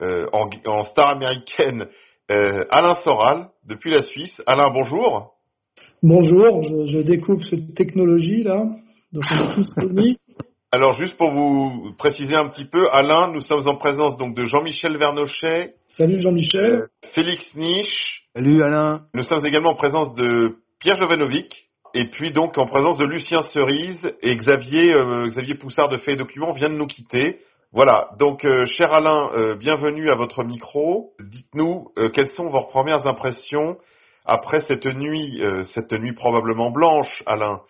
euh, 0.02 0.26
en, 0.32 0.48
en, 0.66 0.84
star 0.84 1.10
américaine 1.10 1.86
euh, 2.30 2.64
Alain 2.70 2.94
Soral 3.04 3.48
depuis 3.66 3.90
la 3.90 4.02
Suisse. 4.02 4.42
Alain, 4.46 4.70
bonjour. 4.70 5.34
Bonjour, 6.02 6.62
je, 6.62 6.92
je 6.92 7.00
découvre 7.00 7.44
cette 7.44 7.74
technologie 7.74 8.42
là, 8.42 8.66
donc 9.12 9.24
on 9.30 9.50
est 9.50 9.54
tous 9.54 9.74
réunis. 9.76 10.18
Alors 10.72 10.94
juste 10.94 11.16
pour 11.16 11.30
vous 11.30 11.92
préciser 11.98 12.34
un 12.34 12.48
petit 12.48 12.64
peu, 12.64 12.88
Alain, 12.90 13.30
nous 13.32 13.40
sommes 13.42 13.68
en 13.68 13.76
présence 13.76 14.16
donc 14.16 14.34
de 14.34 14.44
Jean-Michel 14.44 14.96
Vernochet. 14.98 15.74
Salut 15.86 16.18
Jean-Michel. 16.18 16.88
Félix 17.12 17.54
Niche. 17.54 18.24
Salut 18.34 18.60
Alain. 18.60 19.02
Nous 19.14 19.22
sommes 19.22 19.44
également 19.46 19.70
en 19.70 19.76
présence 19.76 20.14
de 20.14 20.56
Pierre 20.80 20.96
Jovanovic 20.96 21.63
et 21.94 22.06
puis 22.06 22.32
donc 22.32 22.58
en 22.58 22.66
présence 22.66 22.98
de 22.98 23.04
Lucien 23.04 23.42
Cerise 23.42 24.10
et 24.22 24.36
Xavier 24.36 24.92
euh, 24.92 25.28
Xavier 25.28 25.54
Poussard 25.54 25.88
de 25.88 25.96
Fait 25.98 26.16
Documents 26.16 26.52
vient 26.52 26.68
de 26.68 26.74
nous 26.74 26.86
quitter. 26.86 27.38
Voilà, 27.72 28.08
donc 28.18 28.44
euh, 28.44 28.66
cher 28.66 28.92
Alain, 28.92 29.30
euh, 29.36 29.54
bienvenue 29.54 30.10
à 30.10 30.16
votre 30.16 30.44
micro. 30.44 31.12
Dites-nous 31.20 31.88
quelles 32.12 32.28
sont 32.28 32.48
vos 32.48 32.64
premières 32.64 33.06
impressions 33.06 33.76
après 34.26 34.60
cette 34.60 34.86
nuit, 34.86 35.42
cette 35.74 35.92
nuit 35.92 36.14
probablement 36.14 36.70
blanche, 36.70 37.22
Alain, 37.26 37.60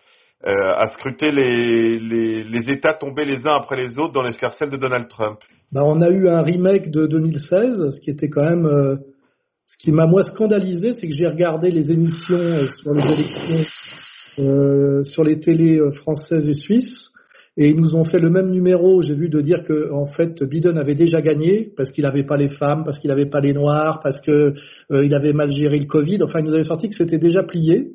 à 0.45 0.89
scruter 0.91 1.31
les, 1.33 1.99
les, 1.99 2.69
États 2.71 2.93
tombés 2.93 3.25
les 3.25 3.45
uns 3.45 3.55
après 3.55 3.75
les 3.75 3.99
autres 3.99 4.13
dans 4.13 4.21
l'escarcelle 4.21 4.69
de 4.69 4.77
Donald 4.77 5.09
Trump? 5.09 5.37
Bah, 5.73 5.81
on 5.83 6.01
a 6.01 6.09
eu 6.09 6.29
un 6.29 6.43
remake 6.43 6.91
de 6.91 7.07
2016, 7.07 7.89
ce 7.89 8.01
qui 8.01 8.09
était 8.09 8.29
quand 8.29 8.45
même 8.45 8.69
ce 9.67 9.77
qui 9.77 9.91
m'a 9.91 10.07
moi 10.07 10.23
scandalisé, 10.23 10.93
c'est 10.93 11.07
que 11.09 11.13
j'ai 11.13 11.27
regardé 11.27 11.71
les 11.71 11.91
émissions 11.91 12.67
sur 12.67 12.93
les 12.93 13.11
élections 13.11 13.65
sur 14.35 15.23
les 15.23 15.39
télés 15.39 15.79
françaises 15.91 16.47
et 16.47 16.53
suisses. 16.53 17.11
Et 17.57 17.69
ils 17.69 17.79
nous 17.79 17.95
ont 17.95 18.03
fait 18.03 18.19
le 18.19 18.29
même 18.29 18.49
numéro, 18.49 19.01
j'ai 19.01 19.15
vu, 19.15 19.29
de 19.29 19.39
dire 19.39 19.63
que 19.63 19.89
en 19.93 20.07
fait 20.07 20.43
Biden 20.43 20.77
avait 20.77 20.95
déjà 20.95 21.21
gagné 21.21 21.71
parce 21.77 21.89
qu'il 21.91 22.03
n'avait 22.03 22.25
pas 22.25 22.35
les 22.35 22.49
femmes, 22.49 22.83
parce 22.83 22.99
qu'il 22.99 23.09
n'avait 23.09 23.27
pas 23.27 23.39
les 23.39 23.53
noirs, 23.53 24.01
parce 24.03 24.19
que 24.19 24.53
euh, 24.91 25.05
il 25.05 25.15
avait 25.15 25.31
mal 25.31 25.51
géré 25.51 25.79
le 25.79 25.85
Covid. 25.85 26.21
Enfin, 26.23 26.39
ils 26.39 26.45
nous 26.45 26.53
avaient 26.53 26.65
sorti 26.65 26.89
que 26.89 26.95
c'était 26.95 27.17
déjà 27.17 27.43
plié. 27.43 27.93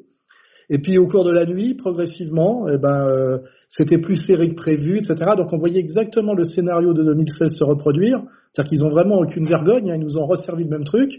Et 0.70 0.78
puis 0.78 0.96
au 0.96 1.06
cours 1.06 1.24
de 1.24 1.32
la 1.32 1.44
nuit, 1.44 1.74
progressivement, 1.74 2.68
eh 2.72 2.78
ben, 2.78 3.06
euh, 3.06 3.38
c'était 3.68 3.98
plus 3.98 4.16
serré 4.16 4.48
que 4.48 4.54
prévu, 4.54 4.96
etc. 4.96 5.32
Donc 5.36 5.52
on 5.52 5.56
voyait 5.56 5.80
exactement 5.80 6.32
le 6.32 6.44
scénario 6.44 6.94
de 6.94 7.02
2016 7.02 7.58
se 7.58 7.64
reproduire. 7.64 8.22
C'est-à-dire 8.52 8.70
qu'ils 8.70 8.84
ont 8.84 8.88
vraiment 8.88 9.18
aucune 9.18 9.46
vergogne, 9.46 9.90
hein, 9.90 9.96
ils 9.96 10.04
nous 10.04 10.16
ont 10.16 10.26
resservi 10.26 10.64
le 10.64 10.70
même 10.70 10.84
truc. 10.84 11.12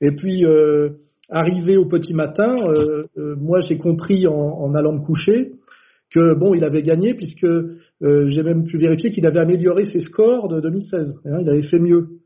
Et 0.00 0.12
puis 0.12 0.46
euh, 0.46 0.88
arrivé 1.30 1.76
au 1.76 1.86
petit 1.86 2.14
matin, 2.14 2.56
euh, 2.66 3.04
euh, 3.16 3.36
moi 3.36 3.60
j'ai 3.60 3.78
compris 3.78 4.26
en, 4.26 4.34
en, 4.34 4.74
allant 4.74 4.92
me 4.92 5.00
coucher 5.00 5.52
que 6.10 6.34
bon, 6.34 6.54
il 6.54 6.64
avait 6.64 6.82
gagné 6.82 7.14
puisque 7.14 7.44
euh, 7.44 8.28
j'ai 8.28 8.42
même 8.42 8.64
pu 8.64 8.76
vérifier 8.76 9.10
qu'il 9.10 9.26
avait 9.26 9.40
amélioré 9.40 9.84
ses 9.84 10.00
scores 10.00 10.48
de 10.48 10.60
2016. 10.60 11.20
Hein, 11.24 11.38
il 11.40 11.50
avait 11.50 11.62
fait 11.62 11.78
mieux. 11.78 12.20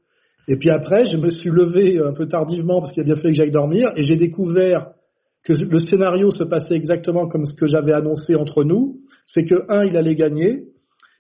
Et 0.46 0.56
puis 0.56 0.70
après, 0.70 1.04
je 1.04 1.16
me 1.16 1.30
suis 1.30 1.50
levé 1.50 1.98
un 1.98 2.12
peu 2.12 2.26
tardivement 2.26 2.80
parce 2.80 2.92
qu'il 2.92 3.02
a 3.02 3.06
bien 3.06 3.14
fallu 3.14 3.30
que 3.30 3.36
j'aille 3.36 3.50
dormir 3.50 3.90
et 3.96 4.02
j'ai 4.02 4.16
découvert 4.16 4.92
que 5.44 5.52
le 5.52 5.78
scénario 5.78 6.30
se 6.30 6.44
passait 6.44 6.74
exactement 6.74 7.28
comme 7.28 7.44
ce 7.44 7.54
que 7.54 7.66
j'avais 7.66 7.92
annoncé 7.92 8.34
entre 8.34 8.64
nous. 8.64 9.00
C'est 9.26 9.44
que 9.44 9.54
un, 9.68 9.84
il 9.84 9.96
allait 9.96 10.16
gagner 10.16 10.64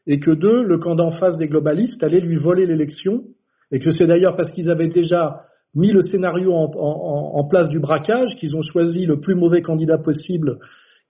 et 0.06 0.18
que 0.18 0.30
deux, 0.30 0.62
le 0.62 0.78
camp 0.78 0.94
d'en 0.94 1.10
face 1.10 1.36
des 1.36 1.48
globalistes 1.48 2.02
allait 2.02 2.20
lui 2.20 2.36
voler 2.36 2.66
l'élection 2.66 3.24
et 3.70 3.78
que 3.78 3.90
c'est 3.90 4.06
d'ailleurs 4.06 4.36
parce 4.36 4.50
qu'ils 4.50 4.70
avaient 4.70 4.88
déjà 4.88 5.42
mis 5.74 5.90
le 5.92 6.02
scénario 6.02 6.52
en, 6.52 7.44
place 7.48 7.68
du 7.68 7.78
braquage, 7.78 8.36
qu'ils 8.36 8.56
ont 8.56 8.62
choisi 8.62 9.06
le 9.06 9.20
plus 9.20 9.34
mauvais 9.34 9.62
candidat 9.62 9.98
possible, 9.98 10.58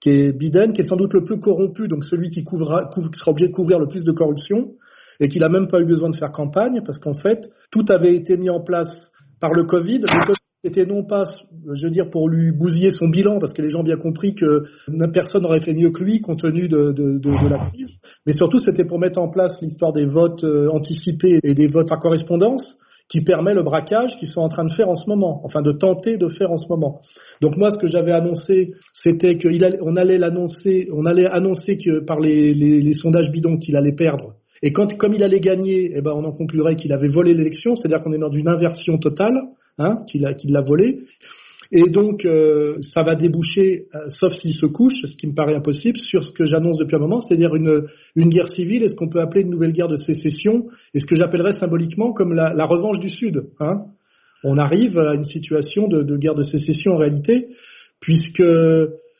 qui 0.01 0.11
est 0.11 0.33
Biden, 0.33 0.73
qui 0.73 0.83
est 0.83 0.87
sans 0.87 0.97
doute 0.97 1.15
le 1.15 1.25
plus 1.25 1.41
corrompu, 1.41 1.89
donc 1.89 2.05
celui 2.05 2.29
qui, 2.29 2.45
couvrira, 2.45 2.85
couvre, 2.93 3.11
qui 3.11 3.19
sera 3.19 3.31
obligé 3.31 3.49
de 3.49 3.53
couvrir 3.53 3.79
le 3.79 3.89
plus 3.89 4.05
de 4.05 4.13
corruption, 4.13 4.73
et 5.21 5.29
qu'il 5.29 5.41
n'a 5.41 5.49
même 5.49 5.69
pas 5.69 5.81
eu 5.81 5.85
besoin 5.85 6.11
de 6.11 6.17
faire 6.17 6.31
campagne, 6.31 6.83
parce 6.85 6.99
qu'en 6.99 7.15
fait, 7.15 7.49
tout 7.71 7.85
avait 7.89 8.15
été 8.15 8.37
mis 8.37 8.51
en 8.51 8.61
place 8.61 9.13
par 9.41 9.53
le 9.53 9.65
Covid. 9.65 9.99
Le 9.99 10.27
COVID 10.27 10.39
était 10.65 10.87
non 10.87 11.05
pas, 11.05 11.25
je 11.73 11.87
veux 11.87 11.91
dire, 11.91 12.11
pour 12.11 12.29
lui 12.29 12.53
bousiller 12.53 12.91
son 12.91 13.09
bilan, 13.09 13.39
parce 13.39 13.53
que 13.53 13.63
les 13.63 13.71
gens 13.71 13.81
ont 13.81 13.85
bien 13.85 13.97
compris 13.97 14.35
que 14.35 14.65
personne 15.13 15.43
n'aurait 15.43 15.61
fait 15.61 15.75
mieux 15.75 15.91
que 15.91 16.03
lui 16.03 16.21
compte 16.21 16.41
tenu 16.41 16.69
de, 16.69 16.93
de, 16.93 17.19
de, 17.19 17.31
de 17.31 17.49
la 17.49 17.59
crise, 17.71 17.95
mais 18.27 18.33
surtout 18.33 18.59
c'était 18.59 18.85
pour 18.85 18.99
mettre 18.99 19.21
en 19.21 19.29
place 19.29 19.61
l'histoire 19.63 19.93
des 19.93 20.05
votes 20.05 20.43
euh, 20.45 20.69
anticipés 20.71 21.39
et 21.43 21.55
des 21.55 21.69
votes 21.69 21.93
à 21.93 21.97
correspondance 21.97 22.77
qui 23.09 23.23
permet 23.23 23.55
le 23.55 23.63
braquage 23.63 24.17
qu'ils 24.19 24.29
sont 24.29 24.43
en 24.43 24.49
train 24.49 24.65
de 24.65 24.73
faire 24.73 24.89
en 24.89 24.95
ce 24.95 25.09
moment, 25.09 25.41
enfin 25.45 25.63
de 25.63 25.73
tenter 25.73 26.19
de 26.19 26.29
faire 26.29 26.51
en 26.51 26.59
ce 26.59 26.69
moment. 26.69 27.01
Donc 27.41 27.57
moi, 27.57 27.71
ce 27.71 27.79
que 27.79 27.89
j'avais 27.89 28.13
annoncé, 28.13 28.75
c'était 28.93 29.39
qu'on 29.39 29.97
allait 29.97 30.19
l'annoncer, 30.19 30.89
on 30.93 31.07
allait 31.07 31.27
annoncer 31.27 31.79
que 31.79 32.01
par 32.01 32.21
les, 32.21 32.93
sondages 32.93 33.31
bidons 33.31 33.57
qu'il 33.57 33.77
allait 33.77 33.95
perdre. 33.95 34.35
Et 34.63 34.73
quand, 34.73 34.97
comme 34.97 35.15
il 35.15 35.23
allait 35.23 35.41
gagner, 35.41 35.93
eh 35.95 36.03
ben, 36.03 36.13
on 36.13 36.25
en 36.25 36.33
conclurait 36.33 36.77
qu'il 36.77 36.93
avait 36.93 37.09
volé 37.09 37.33
l'élection, 37.33 37.77
c'est-à-dire 37.77 38.01
qu'on 38.01 38.13
est 38.13 38.19
dans 38.19 38.33
une 38.33 38.49
inversion 38.49 38.99
totale, 38.99 39.37
hein, 39.79 40.03
qu'il 40.09 40.23
l'a 40.23 40.61
volé. 40.61 41.01
Et 41.70 41.90
donc, 41.90 42.24
euh, 42.24 42.78
ça 42.81 43.03
va 43.03 43.15
déboucher, 43.15 43.86
euh, 43.95 44.09
sauf 44.09 44.32
s'il 44.35 44.55
se 44.55 44.65
couche, 44.65 45.03
ce 45.05 45.16
qui 45.16 45.27
me 45.27 45.35
paraît 45.35 45.55
impossible, 45.55 45.99
sur 45.99 46.24
ce 46.24 46.32
que 46.32 46.47
j'annonce 46.47 46.78
depuis 46.78 46.97
un 46.97 47.01
moment, 47.01 47.20
c'est-à-dire 47.20 47.55
une, 47.55 47.85
une 48.16 48.31
guerre 48.31 48.49
civile 48.49 48.82
et 48.82 48.89
ce 48.89 48.95
qu'on 48.95 49.09
peut 49.09 49.20
appeler 49.20 49.43
une 49.43 49.51
nouvelle 49.51 49.73
guerre 49.73 49.89
de 49.89 49.97
sécession, 49.97 50.69
et 50.95 50.99
ce 50.99 51.05
que 51.05 51.15
j'appellerais 51.15 51.53
symboliquement 51.53 52.12
comme 52.12 52.32
la, 52.32 52.55
la 52.55 52.65
revanche 52.65 53.01
du 53.01 53.11
Sud. 53.11 53.45
Hein. 53.61 53.85
On 54.45 54.57
arrive 54.57 54.99
à 54.99 55.15
une 55.15 55.24
situation 55.24 55.89
de, 55.89 56.03
de, 56.03 56.16
guerre 56.16 56.35
de 56.35 56.43
sécession 56.43 56.93
en 56.93 56.97
réalité, 56.97 57.49
puisque 58.01 58.43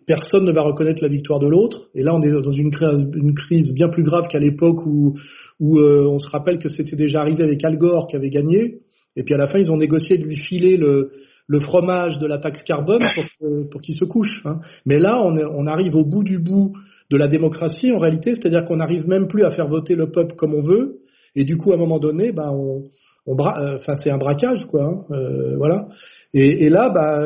personne 0.07 0.47
ne 0.47 0.53
va 0.53 0.63
reconnaître 0.63 1.03
la 1.03 1.09
victoire 1.09 1.41
de 1.41 1.49
l'autre. 1.49 1.91
Et 1.95 2.03
là, 2.03 2.15
on 2.15 2.23
est 2.23 2.31
dans 2.31 2.51
une 2.51 2.71
crise, 2.71 3.07
une 3.15 3.35
crise 3.35 3.75
bien 3.75 3.89
plus 3.89 4.05
grave 4.05 4.27
qu'à 4.29 4.39
l'époque 4.39 4.87
où, 4.87 5.19
où 5.61 5.79
euh, 5.79 6.07
on 6.09 6.19
se 6.19 6.31
rappelle 6.31 6.59
que 6.59 6.71
c'était 6.71 6.97
déjà 6.97 7.21
arrivé 7.21 7.45
avec 7.45 7.63
Al 7.63 7.77
Gore 7.77 8.07
qui 8.07 8.17
avait 8.17 8.31
gagné. 8.31 8.79
Et 9.17 9.23
puis 9.23 9.35
à 9.35 9.39
la 9.39 9.47
fin, 9.47 9.59
ils 9.59 9.71
ont 9.71 9.77
négocié 9.77 10.17
de 10.17 10.25
lui 10.25 10.37
filer 10.37 10.77
le, 10.77 11.11
le 11.49 11.61
fromage 11.61 12.19
de 12.19 12.27
la 12.27 12.39
taxe 12.39 12.63
carbone 12.63 13.03
pour, 13.15 13.69
pour 13.71 13.81
qu'il 13.81 13.97
se 13.97 14.05
couche. 14.05 14.43
Hein. 14.45 14.61
Mais 14.85 14.99
là, 14.99 15.21
on, 15.21 15.35
est, 15.35 15.45
on, 15.45 15.67
arrive 15.67 15.97
au 15.97 16.05
bout 16.05 16.23
du 16.23 16.39
bout 16.39 16.75
de 17.11 17.17
la 17.17 17.27
démocratie 17.27 17.91
en 17.91 17.99
réalité, 17.99 18.35
c'est-à-dire 18.35 18.65
qu'on 18.65 18.77
n'arrive 18.77 19.09
même 19.09 19.29
plus 19.29 19.45
à 19.45 19.51
faire 19.51 19.67
voter 19.67 19.95
le 19.95 20.11
peuple 20.11 20.37
comme 20.37 20.55
on 20.55 20.61
veut, 20.61 20.99
et 21.35 21.45
du 21.45 21.57
coup, 21.57 21.73
à 21.73 21.75
un 21.75 21.79
moment 21.79 21.99
donné, 21.99 22.33
bah, 22.33 22.51
on, 22.53 22.85
on 23.27 23.35
bra... 23.35 23.61
Euh, 23.61 23.77
enfin, 23.77 23.95
c'est 23.95 24.11
un 24.11 24.19
braquage, 24.19 24.67
quoi. 24.67 24.85
Hein, 24.85 25.05
euh, 25.11 25.57
voilà. 25.57 25.89
Et, 26.35 26.67
et 26.67 26.69
là, 26.69 26.91
bah, 26.91 27.25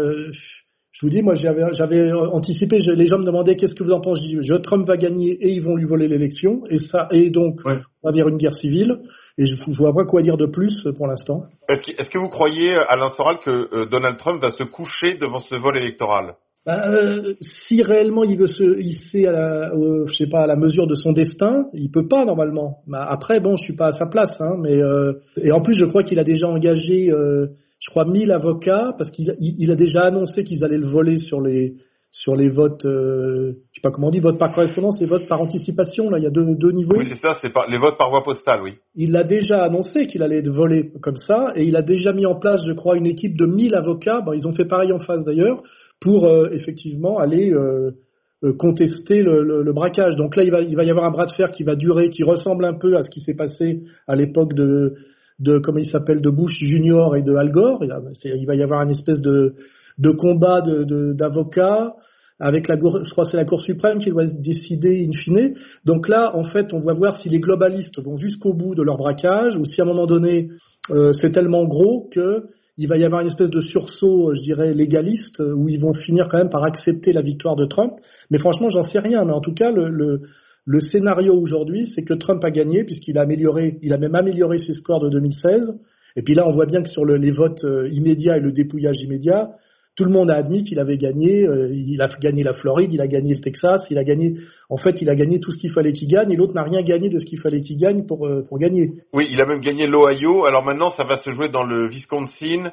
je 0.93 1.07
vous 1.07 1.11
dis, 1.11 1.23
moi, 1.23 1.35
j'avais, 1.35 1.62
j'avais 1.73 2.12
anticipé. 2.12 2.81
Je, 2.81 2.93
les 2.93 3.07
gens 3.07 3.19
me 3.19 3.24
demandaient 3.24 3.57
qu'est-ce 3.57 3.74
que 3.74 3.82
vous 3.82 3.93
en 3.93 4.01
pensez? 4.01 4.23
Je 4.43 4.55
dis, 4.55 4.62
Trump 4.62 4.86
va 4.86 4.97
gagner 4.97 5.32
et 5.32 5.53
ils 5.53 5.62
vont 5.62 5.74
lui 5.74 5.86
voler 5.86 6.07
l'élection, 6.07 6.62
et 6.70 6.78
ça, 6.78 7.09
et 7.11 7.31
donc, 7.31 7.61
ouais. 7.65 7.78
on 8.03 8.11
va 8.11 8.15
vers 8.15 8.28
une 8.28 8.36
guerre 8.36 8.55
civile. 8.55 8.99
Et 9.39 9.47
je 9.47 9.57
ne 9.69 9.77
vois 9.77 9.95
pas 9.95 10.05
quoi 10.05 10.23
dire 10.23 10.37
de 10.37 10.47
plus 10.47 10.87
pour 10.97 11.07
l'instant. 11.07 11.45
Est-ce 11.69 12.11
que 12.11 12.19
vous 12.19 12.29
croyez, 12.29 12.75
Alain 12.75 13.11
Soral, 13.11 13.39
que 13.45 13.69
euh, 13.73 13.87
Donald 13.87 14.19
Trump 14.19 14.43
va 14.43 14.51
se 14.51 14.65
coucher 14.65 15.17
devant 15.19 15.41
ce 15.41 15.55
vol 15.55 15.77
électoral? 15.77 16.35
Bah, 16.65 16.93
euh, 16.93 17.35
si 17.41 17.83
réellement 17.83 18.23
il 18.23 18.39
veut 18.39 18.47
se 18.47 18.79
hisser 18.79 19.27
à 19.27 19.33
la, 19.33 19.73
euh, 19.75 20.07
je 20.07 20.15
sais 20.15 20.29
pas, 20.29 20.43
à 20.43 20.47
la 20.47 20.55
mesure 20.55 20.87
de 20.87 20.95
son 20.95 21.11
destin, 21.11 21.67
il 21.75 21.91
peut 21.91 22.07
pas 22.07 22.25
normalement. 22.25 22.79
Bah, 22.87 23.05
après, 23.09 23.41
bon, 23.41 23.57
je 23.57 23.65
suis 23.65 23.77
pas 23.77 23.89
à 23.89 23.93
sa 23.93 24.07
place, 24.07 24.41
hein, 24.41 24.55
mais 24.61 24.81
euh, 24.81 25.15
et 25.43 25.51
en 25.51 25.61
plus, 25.61 25.75
je 25.75 25.87
crois 25.87 26.05
qu'il 26.05 26.21
a 26.21 26.25
déjà 26.25 26.47
engagé, 26.47 27.11
euh, 27.11 27.49
je 27.81 27.91
crois, 27.91 28.05
1000 28.05 28.31
avocats 28.31 28.95
parce 28.97 29.11
qu'il 29.11 29.35
il, 29.41 29.57
il 29.59 29.73
a 29.73 29.75
déjà 29.75 30.03
annoncé 30.03 30.45
qu'ils 30.45 30.63
allaient 30.63 30.79
le 30.79 30.87
voler 30.87 31.19
sur 31.19 31.41
les 31.41 31.75
sur 32.15 32.37
les 32.37 32.49
votes, 32.49 32.85
euh, 32.85 33.55
je 33.73 33.77
sais 33.77 33.81
pas 33.83 33.91
comment 33.91 34.09
on 34.09 34.11
dit, 34.11 34.21
vote 34.21 34.39
par 34.39 34.53
correspondance 34.53 35.01
et 35.01 35.07
vote 35.07 35.27
par 35.27 35.41
anticipation. 35.41 36.11
Là, 36.11 36.19
il 36.19 36.25
y 36.25 36.27
a 36.27 36.31
deux, 36.31 36.45
deux 36.57 36.71
niveaux. 36.71 36.99
Oui, 36.99 37.07
c'est 37.09 37.17
ça, 37.17 37.39
c'est 37.41 37.51
les 37.71 37.79
votes 37.79 37.97
par 37.97 38.11
voie 38.11 38.23
postale, 38.23 38.61
oui. 38.63 38.75
Il 38.95 39.17
a 39.17 39.25
déjà 39.25 39.65
annoncé 39.65 40.07
qu'il 40.07 40.23
allait 40.23 40.43
volé 40.43 40.93
comme 41.01 41.17
ça, 41.17 41.55
et 41.57 41.65
il 41.65 41.75
a 41.75 41.81
déjà 41.81 42.13
mis 42.13 42.27
en 42.27 42.35
place, 42.35 42.67
je 42.67 42.73
crois, 42.73 42.99
une 42.99 43.07
équipe 43.07 43.35
de 43.35 43.47
1000 43.47 43.75
avocats. 43.75 44.21
Bon, 44.21 44.35
ils 44.35 44.47
ont 44.47 44.53
fait 44.53 44.67
pareil 44.67 44.93
en 44.93 44.99
face 44.99 45.25
d'ailleurs 45.25 45.63
pour 46.01 46.27
euh, 46.27 46.51
effectivement 46.53 47.19
aller 47.19 47.51
euh, 47.51 47.93
contester 48.59 49.23
le, 49.23 49.43
le, 49.43 49.63
le, 49.63 49.73
braquage. 49.73 50.15
Donc 50.17 50.37
là, 50.37 50.43
il 50.43 50.51
va, 50.51 50.61
il 50.61 50.77
va 50.77 50.85
y 50.85 50.91
avoir 50.91 51.07
un 51.07 51.13
bras 51.13 51.25
de 51.25 51.33
fer 51.33 51.51
qui 51.51 51.65
va 51.65 51.77
durer, 51.77 52.11
qui 52.11 52.25
ressemble 52.25 52.67
un 52.67 52.75
peu 52.75 52.95
à 52.99 53.03
ce 53.03 53.09
qui 53.09 53.21
s'est 53.21 53.37
passé 53.37 53.85
à 54.07 54.17
l'époque 54.17 54.53
de, 54.53 54.97
de 55.39 55.59
comment 55.61 55.79
il 55.79 55.87
s'appelle, 55.87 56.21
de 56.21 56.29
Bush 56.29 56.59
Junior 56.63 57.17
et 57.17 57.23
de 57.23 57.35
Al 57.35 57.51
Gore. 57.51 57.83
Il 57.83 58.47
va 58.47 58.55
y 58.55 58.63
avoir 58.63 58.83
une 58.83 58.91
espèce 58.91 59.23
de 59.23 59.55
de 59.98 60.10
combat 60.10 60.62
d'avocats 60.62 61.94
de, 61.97 62.44
avec 62.44 62.69
la 62.69 62.77
je 62.77 63.10
crois 63.10 63.24
c'est 63.24 63.36
la 63.36 63.44
Cour 63.44 63.60
suprême 63.60 63.98
qui 63.98 64.10
doit 64.10 64.24
décider 64.27 65.06
in 65.06 65.12
fine. 65.16 65.55
Donc 65.85 66.09
là, 66.09 66.36
en 66.36 66.44
fait, 66.44 66.73
on 66.73 66.81
va 66.81 66.93
voir 66.93 67.16
si 67.16 67.28
les 67.28 67.39
globalistes 67.39 68.01
vont 68.02 68.16
jusqu'au 68.16 68.55
bout 68.55 68.74
de 68.74 68.82
leur 68.82 68.97
braquage 68.97 69.56
ou 69.56 69.64
si 69.64 69.81
à 69.81 69.85
un 69.85 69.86
moment 69.86 70.06
donné 70.06 70.48
euh, 70.90 71.12
c'est 71.12 71.32
tellement 71.32 71.64
gros 71.64 72.09
que 72.10 72.44
il 72.78 72.89
va 72.89 72.97
y 72.97 73.05
avoir 73.05 73.20
une 73.20 73.27
espèce 73.27 73.51
de 73.51 73.60
sursaut, 73.60 74.35
je 74.35 74.40
dirais, 74.40 74.73
légaliste, 74.73 75.40
où 75.40 75.69
ils 75.69 75.78
vont 75.78 75.93
finir 75.93 76.27
quand 76.28 76.39
même 76.39 76.48
par 76.48 76.64
accepter 76.64 77.12
la 77.12 77.20
victoire 77.20 77.55
de 77.55 77.66
Trump. 77.66 77.93
Mais 78.31 78.39
franchement, 78.39 78.70
j'en 78.70 78.82
sais 78.82 78.98
rien. 78.98 79.24
Mais 79.27 79.32
en 79.32 79.43
tout 79.43 79.52
cas, 79.52 79.70
le, 79.70 79.89
le, 79.89 80.23
le 80.64 80.81
scénario 80.81 81.35
aujourd'hui, 81.35 81.86
c'est 81.86 82.02
que 82.02 82.14
Trump 82.14 82.43
a 82.44 82.51
gagné, 82.51 82.85
puisqu'il 82.85 83.19
a 83.19 83.23
amélioré, 83.23 83.78
il 83.82 83.93
a 83.93 83.98
même 83.98 84.14
amélioré 84.14 84.56
ses 84.56 84.73
scores 84.73 85.01
de 85.01 85.10
2016. 85.10 85.74
Et 86.16 86.23
puis 86.23 86.35
là, 86.35 86.44
on 86.47 86.52
voit 86.52 86.66
bien 86.66 86.82
que 86.82 86.89
sur 86.89 87.05
le, 87.05 87.16
les 87.16 87.31
votes 87.31 87.64
euh, 87.64 87.89
immédiats 87.89 88.36
et 88.36 88.40
le 88.40 88.52
dépouillage 88.52 89.02
immédiat, 89.02 89.51
tout 89.94 90.05
le 90.05 90.10
monde 90.10 90.31
a 90.31 90.36
admis 90.36 90.64
qu'il 90.64 90.78
avait 90.78 90.97
gagné. 90.97 91.47
Euh, 91.47 91.69
il 91.73 92.01
a 92.01 92.06
gagné 92.20 92.43
la 92.43 92.55
Floride, 92.55 92.93
il 92.93 93.01
a 93.01 93.06
gagné 93.06 93.35
le 93.35 93.40
Texas, 93.40 93.86
il 93.90 93.98
a 93.98 94.05
gagné. 94.05 94.35
En 94.70 94.77
fait, 94.77 95.02
il 95.02 95.10
a 95.10 95.14
gagné 95.14 95.39
tout 95.39 95.52
ce 95.52 95.59
qu'il 95.59 95.70
fallait 95.70 95.93
qu'il 95.93 96.09
gagne, 96.09 96.31
et 96.32 96.36
l'autre 96.36 96.55
n'a 96.55 96.62
rien 96.62 96.82
gagné 96.82 97.10
de 97.10 97.19
ce 97.19 97.24
qu'il 97.27 97.39
fallait 97.39 97.60
qu'il 97.60 97.77
gagne 97.77 98.06
pour 98.06 98.27
euh, 98.27 98.43
pour 98.48 98.59
gagner. 98.59 98.93
Oui, 99.12 99.27
il 99.31 99.40
a 99.40 99.47
même 99.47 99.60
gagné 99.60 99.86
l'Ohio. 99.86 100.47
Alors 100.47 100.64
maintenant, 100.64 100.90
ça 100.90 101.05
va 101.05 101.16
se 101.16 101.31
jouer 101.31 101.48
dans 101.48 101.64
le 101.64 101.89
Wisconsin 101.89 102.73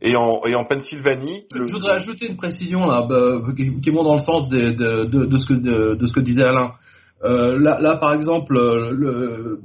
et 0.00 0.16
en, 0.16 0.42
et 0.46 0.54
en 0.54 0.64
Pennsylvanie. 0.64 1.44
Je, 1.54 1.64
je 1.64 1.72
voudrais 1.72 1.94
ajouter 1.94 2.26
une 2.28 2.36
précision 2.36 2.80
là, 2.86 3.06
bah, 3.08 3.40
qui, 3.56 3.80
qui 3.80 3.90
vont 3.90 4.02
dans 4.02 4.14
le 4.14 4.22
sens 4.22 4.48
de, 4.48 4.70
de, 4.70 5.04
de, 5.06 5.26
de 5.26 5.36
ce 5.38 5.46
que 5.46 5.54
de, 5.54 5.94
de, 5.96 6.06
ce 6.06 6.12
que 6.12 6.20
disait 6.20 6.44
Alain. 6.44 6.72
Euh, 7.24 7.56
là, 7.58 7.78
là, 7.80 7.96
par 7.96 8.14
exemple, 8.14 8.54
le, 8.54 9.60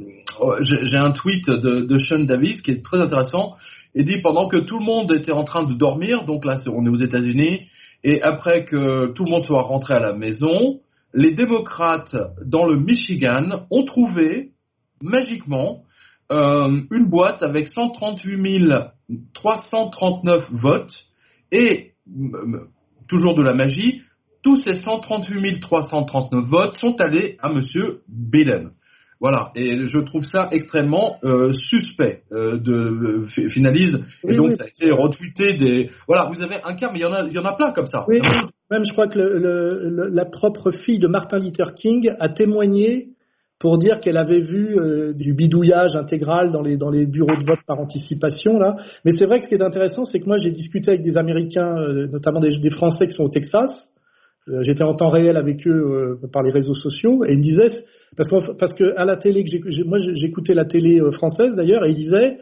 j'ai 0.62 0.98
un 0.98 1.12
tweet 1.12 1.50
de, 1.50 1.98
Sean 1.98 2.24
Davis 2.24 2.62
qui 2.62 2.72
est 2.72 2.84
très 2.84 3.00
intéressant. 3.00 3.56
Il 3.96 4.04
dit 4.04 4.20
pendant 4.22 4.48
que 4.48 4.58
tout 4.58 4.80
le 4.80 4.86
monde 4.86 5.12
était 5.12 5.32
en 5.32 5.44
train 5.44 5.64
de 5.64 5.74
dormir, 5.74 6.26
donc 6.26 6.46
là 6.46 6.56
on 6.68 6.86
est 6.86 6.90
aux 6.90 6.96
États-Unis, 6.96 7.68
et 8.04 8.22
après 8.22 8.66
que 8.66 9.12
tout 9.14 9.26
le 9.26 9.32
monde 9.32 9.44
soit 9.44 9.62
rentré 9.62 9.96
à 9.96 10.00
la 10.00 10.14
maison, 10.14 10.80
les 11.14 11.34
démocrates 11.34 12.16
dans 12.46 12.66
le 12.66 12.78
Michigan 12.80 13.66
ont 13.72 13.84
trouvé 13.86 14.52
magiquement 15.02 15.84
euh, 16.32 16.82
une 16.92 17.10
boîte 17.10 17.42
avec 17.42 17.68
138 17.68 18.72
339 19.34 20.52
votes 20.52 20.94
et 21.52 21.94
toujours 23.08 23.36
de 23.36 23.42
la 23.42 23.54
magie, 23.54 24.02
tous 24.44 24.58
ces 24.58 24.76
138 24.76 25.60
339 25.62 26.46
votes 26.46 26.76
sont 26.78 26.96
allés 27.00 27.38
à 27.42 27.50
Monsieur 27.50 28.02
Biden. 28.08 28.72
Voilà, 29.20 29.52
et 29.56 29.88
je 29.88 30.00
trouve 30.00 30.24
ça 30.24 30.48
extrêmement 30.52 31.18
euh, 31.24 31.52
suspect 31.52 32.22
euh, 32.32 32.58
de 32.58 32.74
euh, 32.74 33.50
finalise. 33.50 33.98
Oui, 34.24 34.34
et 34.34 34.38
donc 34.38 34.52
oui. 34.52 34.58
ça 34.58 34.66
a 34.66 34.68
été 34.68 34.92
retweeté 34.92 35.54
des. 35.54 35.90
Voilà, 36.08 36.30
vous 36.32 36.42
avez 36.44 36.58
un 36.64 36.76
cas, 36.76 36.90
mais 36.94 37.00
il 37.00 37.02
y 37.02 37.06
en 37.06 37.14
a, 37.14 37.24
il 37.28 37.34
y 37.34 37.40
en 37.40 37.46
a 37.46 37.56
plein 37.56 37.72
comme 37.72 37.88
ça. 37.88 38.06
Oui, 38.08 38.20
même 38.70 38.84
je 38.86 38.92
crois 38.92 39.08
que 39.08 39.18
le, 39.18 39.40
le, 39.90 40.10
la 40.10 40.26
propre 40.26 40.72
fille 40.72 41.00
de 41.00 41.08
Martin 41.08 41.40
Luther 41.40 41.74
King 41.74 42.12
a 42.20 42.30
témoigné 42.30 43.10
pour 43.60 43.80
dire 43.80 44.00
qu'elle 44.00 44.18
avait 44.18 44.40
vu 44.42 44.78
euh, 44.78 45.14
du 45.14 45.34
bidouillage 45.34 45.96
intégral 45.96 46.52
dans 46.52 46.62
les, 46.62 46.78
dans 46.78 46.92
les 46.92 47.06
bureaux 47.06 47.36
de 47.36 47.46
vote 47.46 47.60
par 47.66 47.80
anticipation. 47.80 48.60
là. 48.60 48.76
Mais 49.04 49.14
c'est 49.14 49.26
vrai 49.26 49.40
que 49.40 49.46
ce 49.46 49.50
qui 49.50 49.56
est 49.56 49.64
intéressant, 49.64 50.06
c'est 50.06 50.20
que 50.20 50.26
moi 50.26 50.38
j'ai 50.38 50.52
discuté 50.52 50.92
avec 50.92 51.02
des 51.02 51.18
Américains, 51.18 51.76
euh, 51.76 52.08
notamment 52.08 52.40
des, 52.40 52.56
des, 52.60 52.70
Français 52.70 53.08
qui 53.08 53.16
sont 53.16 53.24
au 53.24 53.30
Texas. 53.30 53.92
Euh, 54.48 54.62
J'étais 54.62 54.84
en 54.84 54.94
temps 54.94 55.10
réel 55.10 55.38
avec 55.38 55.68
eux 55.68 56.20
par 56.32 56.44
les 56.44 56.52
réseaux 56.52 56.76
sociaux 56.76 57.26
et 57.26 57.34
ils 57.34 57.40
me 57.40 57.44
disaient, 57.44 57.84
parce, 58.18 58.30
que 58.30 58.58
parce 58.58 58.74
que 58.74 58.96
à 58.98 59.06
la 59.06 59.16
télé, 59.16 59.44
que 59.44 59.84
moi 59.84 59.98
j'écoutais 60.00 60.54
la 60.54 60.66
télé 60.66 61.00
française 61.12 61.56
d'ailleurs, 61.56 61.86
et 61.86 61.92
ils 61.92 61.96
disaient, 61.96 62.40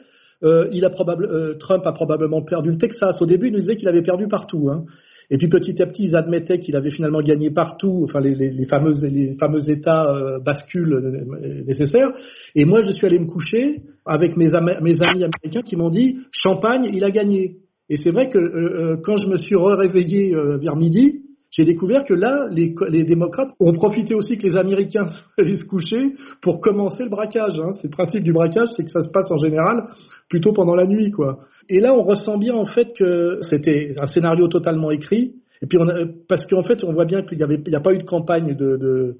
il 0.72 0.86
a 0.86 0.90
probable, 0.90 1.58
Trump 1.60 1.86
a 1.86 1.92
probablement 1.92 2.42
perdu 2.42 2.72
le 2.72 2.78
Texas. 2.78 3.22
Au 3.22 3.26
début, 3.26 3.48
il 3.48 3.54
nous 3.54 3.60
disait 3.60 3.76
qu'il 3.76 3.88
avait 3.88 4.02
perdu 4.02 4.28
partout. 4.28 4.70
Hein. 4.70 4.86
Et 5.32 5.38
puis 5.38 5.48
petit 5.48 5.82
à 5.82 5.88
petit, 5.88 6.06
ils 6.06 6.16
admettaient 6.16 6.60
qu'il 6.60 6.76
avait 6.76 6.92
finalement 6.92 7.22
gagné 7.22 7.50
partout, 7.50 8.02
enfin 8.04 8.20
les, 8.20 8.36
les, 8.36 8.52
les 8.52 8.66
les 8.66 9.36
fameux 9.38 9.70
États 9.70 10.12
euh, 10.12 10.40
bascules 10.40 10.94
euh, 10.94 11.64
nécessaires. 11.66 12.12
Et 12.54 12.66
moi, 12.66 12.82
je 12.84 12.92
suis 12.92 13.08
allé 13.08 13.20
me 13.20 13.26
coucher 13.26 13.82
avec 14.06 14.38
mes, 14.38 14.50
mes 14.82 15.02
amis 15.02 15.24
américains 15.24 15.64
qui 15.66 15.76
m'ont 15.76 15.90
dit 15.90 16.20
Champagne, 16.32 16.90
il 16.94 17.04
a 17.04 17.10
gagné. 17.10 17.58
Et 17.90 17.98
c'est 17.98 18.12
vrai 18.12 18.30
que 18.30 18.38
euh, 18.38 18.94
euh 18.94 18.98
quand 19.04 19.18
je 19.18 19.28
me 19.28 19.38
suis 19.38 19.56
réveillé 19.56 20.36
euh, 20.36 20.58
vers 20.58 20.76
midi, 20.76 21.25
j'ai 21.56 21.64
découvert 21.64 22.03
que 22.03 22.14
là, 22.14 22.48
les, 22.52 23.03
démocrates 23.06 23.52
ont 23.61 23.72
profité 23.72 24.14
aussi 24.14 24.38
que 24.38 24.44
les 24.44 24.57
Américains 24.57 25.06
allaient 25.38 25.56
se 25.56 25.64
coucher 25.64 26.14
pour 26.41 26.60
commencer 26.60 27.03
le 27.03 27.10
braquage. 27.10 27.61
Hein. 27.61 27.72
C'est 27.72 27.88
le 27.88 27.91
principe 27.91 28.23
du 28.23 28.34
braquage, 28.34 28.68
c'est 28.76 28.84
que 28.84 28.90
ça 28.90 29.03
se 29.03 29.10
passe 29.10 29.32
en 29.32 29.38
général 29.38 29.86
plutôt 30.27 30.52
pendant 30.52 30.76
la 30.76 30.86
nuit, 30.86 31.11
quoi. 31.11 31.40
Et 31.69 31.80
là, 31.80 31.94
on 31.95 32.03
ressent 32.03 32.38
bien 32.38 32.56
en 32.56 32.65
fait 32.65 32.91
que 32.98 33.38
c'était 33.41 33.95
un 34.02 34.06
scénario 34.06 34.49
totalement 34.49 34.91
écrit. 34.91 35.36
Et 35.61 35.68
puis, 35.68 35.80
parce 36.27 36.45
qu'en 36.45 36.61
fait, 36.61 36.84
on 36.84 36.91
voit 36.91 37.06
bien 37.06 37.22
qu'il 37.22 37.38
n'y 37.38 37.76
a 37.76 37.80
pas 37.80 37.94
eu 37.94 37.99
de 37.99 38.03
campagne 38.03 38.53
de 38.53 39.15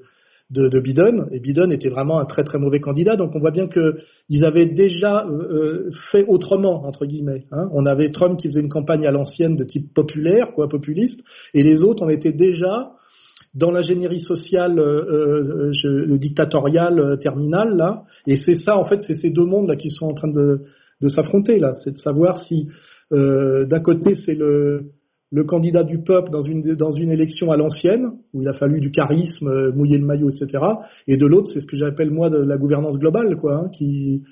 de, 0.52 0.70
de, 0.70 0.80
Biden, 0.80 1.26
et 1.32 1.40
Biden 1.40 1.72
était 1.72 1.90
vraiment 1.90 2.20
un 2.20 2.26
très 2.26 2.44
très 2.44 2.60
mauvais 2.60 2.80
candidat, 2.80 3.16
donc 3.16 3.32
on 3.36 3.40
voit 3.40 3.52
bien 3.52 3.68
qu'ils 3.68 4.46
avaient 4.46 4.68
déjà 4.68 5.26
euh, 5.26 5.90
fait 6.12 6.26
autrement, 6.28 6.86
entre 6.86 7.06
guillemets. 7.06 7.46
Hein. 7.52 7.68
On 7.74 7.86
avait 7.86 8.12
Trump 8.12 8.40
qui 8.40 8.48
faisait 8.48 8.62
une 8.62 8.70
campagne 8.70 9.08
à 9.08 9.12
l'ancienne 9.12 9.56
de 9.56 9.64
type 9.64 9.94
populaire, 9.94 10.54
quoi, 10.54 10.70
populiste, 10.70 11.24
et 11.54 11.64
les 11.64 11.82
autres, 11.84 12.04
on 12.04 12.10
était 12.10 12.32
déjà 12.32 12.92
dans 13.56 13.72
l'ingénierie 13.72 14.20
sociale 14.20 14.78
euh, 14.80 15.72
euh, 15.86 16.18
dictatoriale 16.18 17.00
euh, 17.00 17.16
terminale, 17.16 17.76
là, 17.76 18.04
et 18.28 18.36
c'est 18.36 18.54
ça, 18.54 18.78
en 18.78 18.86
fait, 18.86 19.02
c'est 19.02 19.14
ces 19.14 19.32
deux 19.32 19.46
mondes 19.46 19.68
là 19.68 19.76
qui 19.76 19.90
sont 19.90 20.06
en 20.06 20.14
train 20.14 20.32
de, 20.32 20.62
de 21.02 21.08
s'affronter, 21.08 21.58
là, 21.58 21.74
c'est 21.74 21.92
de 21.92 21.98
savoir 21.98 22.38
si, 22.38 22.68
euh, 23.14 23.66
d'un 23.66 23.80
côté, 23.80 24.14
c'est 24.14 24.36
le 24.36 24.92
le 25.36 25.44
candidat 25.44 25.84
du 25.84 26.02
peuple 26.02 26.32
dans 26.32 26.40
une, 26.40 26.76
dans 26.76 26.92
une 26.92 27.12
élection 27.12 27.52
à 27.52 27.58
l'ancienne, 27.58 28.12
où 28.34 28.42
il 28.42 28.48
a 28.48 28.54
fallu 28.54 28.80
du 28.80 28.90
charisme, 28.90 29.50
euh, 29.50 29.74
mouiller 29.74 29.98
le 29.98 30.06
maillot, 30.06 30.30
etc. 30.30 30.64
Et 31.08 31.18
de 31.18 31.26
l'autre, 31.26 31.52
c'est 31.52 31.60
ce 31.60 31.66
que 31.66 31.76
j'appelle 31.76 32.10
moi 32.10 32.30
de 32.30 32.38
la 32.38 32.56
gouvernance 32.56 32.98
globale, 32.98 33.36
quoi, 33.36 33.56
hein, 33.58 33.70
qui, 33.70 34.24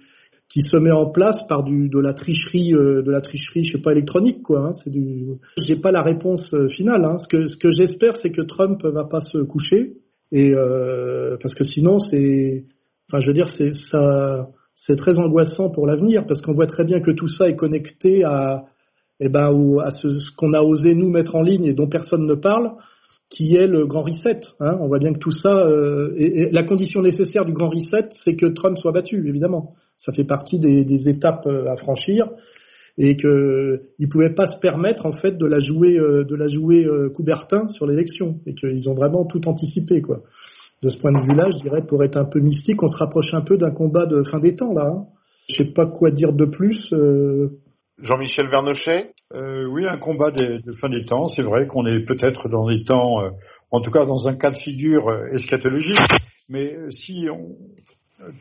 qui 0.47 0.61
se 0.61 0.77
met 0.77 0.91
en 0.91 1.09
place 1.09 1.45
par 1.49 1.63
du, 1.63 1.89
de 1.89 1.99
la 1.99 2.13
tricherie, 2.13 2.73
euh, 2.73 3.01
de 3.01 3.11
la 3.11 3.19
tricherie, 3.19 3.65
je 3.65 3.73
sais 3.73 3.81
pas 3.81 3.91
électronique, 3.91 4.43
quoi. 4.43 4.67
Hein, 4.67 4.71
c'est 4.71 4.91
du, 4.91 5.25
j'ai 5.57 5.75
pas 5.75 5.91
la 5.91 6.03
réponse 6.03 6.53
euh, 6.53 6.69
finale. 6.69 7.03
Hein. 7.03 7.17
Ce 7.17 7.27
que, 7.27 7.47
ce 7.47 7.57
que 7.57 7.69
j'espère, 7.69 8.15
c'est 8.15 8.29
que 8.29 8.41
Trump 8.41 8.81
va 8.85 9.03
pas 9.03 9.19
se 9.19 9.39
coucher, 9.39 9.97
et 10.31 10.53
euh, 10.53 11.35
parce 11.41 11.53
que 11.53 11.65
sinon, 11.65 11.99
c'est, 11.99 12.63
enfin, 13.09 13.19
je 13.19 13.27
veux 13.27 13.33
dire, 13.33 13.49
c'est 13.49 13.73
ça, 13.73 14.47
c'est 14.73 14.95
très 14.95 15.19
angoissant 15.19 15.69
pour 15.69 15.85
l'avenir, 15.85 16.25
parce 16.29 16.41
qu'on 16.41 16.53
voit 16.53 16.67
très 16.67 16.85
bien 16.85 17.01
que 17.01 17.11
tout 17.11 17.27
ça 17.27 17.49
est 17.49 17.57
connecté 17.57 18.23
à 18.23 18.63
eh 19.19 19.29
ben, 19.29 19.51
ou 19.51 19.79
à 19.79 19.89
ce, 19.89 20.09
ce 20.09 20.31
qu'on 20.35 20.53
a 20.53 20.61
osé 20.61 20.95
nous 20.95 21.09
mettre 21.09 21.35
en 21.35 21.41
ligne 21.41 21.65
et 21.65 21.73
dont 21.73 21.87
personne 21.87 22.25
ne 22.25 22.35
parle, 22.35 22.71
qui 23.29 23.55
est 23.55 23.67
le 23.67 23.87
grand 23.87 24.03
reset. 24.03 24.41
Hein. 24.59 24.77
On 24.79 24.87
voit 24.87 24.99
bien 24.99 25.13
que 25.13 25.19
tout 25.19 25.31
ça, 25.31 25.55
euh, 25.55 26.13
et, 26.17 26.49
la 26.51 26.63
condition 26.63 27.01
nécessaire 27.01 27.45
du 27.45 27.53
grand 27.53 27.69
reset, 27.69 28.09
c'est 28.11 28.35
que 28.35 28.45
Trump 28.45 28.77
soit 28.77 28.91
battu, 28.91 29.27
évidemment. 29.27 29.73
Ça 29.97 30.11
fait 30.13 30.25
partie 30.25 30.59
des, 30.59 30.83
des 30.85 31.09
étapes 31.09 31.47
euh, 31.47 31.65
à 31.67 31.75
franchir 31.75 32.29
et 32.97 33.17
qu'il 33.17 33.29
ne 33.29 34.07
pouvait 34.07 34.33
pas 34.33 34.45
se 34.45 34.59
permettre 34.59 35.05
en 35.05 35.11
fait 35.11 35.37
de 35.37 35.45
la 35.45 35.59
jouer, 35.59 35.97
euh, 35.97 36.23
de 36.23 36.35
la 36.35 36.47
jouer 36.47 36.85
euh, 36.85 37.09
Coubertin 37.09 37.67
sur 37.69 37.87
l'élection 37.87 38.39
et 38.45 38.53
qu'ils 38.53 38.87
ont 38.87 38.93
vraiment 38.93 39.25
tout 39.25 39.41
anticipé 39.47 40.01
quoi. 40.01 40.21
De 40.83 40.89
ce 40.89 40.97
point 40.97 41.11
de 41.11 41.17
vue-là, 41.17 41.47
je 41.49 41.63
dirais 41.63 41.85
pour 41.87 42.03
être 42.03 42.17
un 42.17 42.25
peu 42.25 42.39
mystique, 42.39 42.83
on 42.83 42.87
se 42.87 42.97
rapproche 42.97 43.33
un 43.33 43.41
peu 43.41 43.57
d'un 43.57 43.71
combat 43.71 44.05
de 44.05 44.21
fin 44.23 44.39
des 44.39 44.55
temps 44.55 44.73
là. 44.73 44.91
Hein. 44.93 45.05
Je 45.49 45.63
sais 45.63 45.71
pas 45.71 45.85
quoi 45.87 46.11
dire 46.11 46.33
de 46.33 46.45
plus. 46.45 46.93
Jean-Michel 48.01 48.49
Vernochet 48.49 49.11
euh, 49.33 49.65
Oui, 49.67 49.85
un 49.87 49.97
combat 49.97 50.31
de, 50.31 50.61
fin 50.79 50.89
des 50.89 51.05
temps. 51.05 51.27
C'est 51.27 51.43
vrai 51.43 51.67
qu'on 51.67 51.85
est 51.85 51.99
peut-être 51.99 52.49
dans 52.49 52.67
des 52.67 52.83
temps, 52.83 53.21
euh, 53.21 53.29
en 53.71 53.81
tout 53.81 53.91
cas 53.91 54.05
dans 54.05 54.27
un 54.27 54.35
cas 54.35 54.51
de 54.51 54.57
figure 54.57 55.07
euh, 55.09 55.27
eschatologique. 55.33 55.99
Mais 56.49 56.75
si 56.89 57.27
on, 57.31 57.55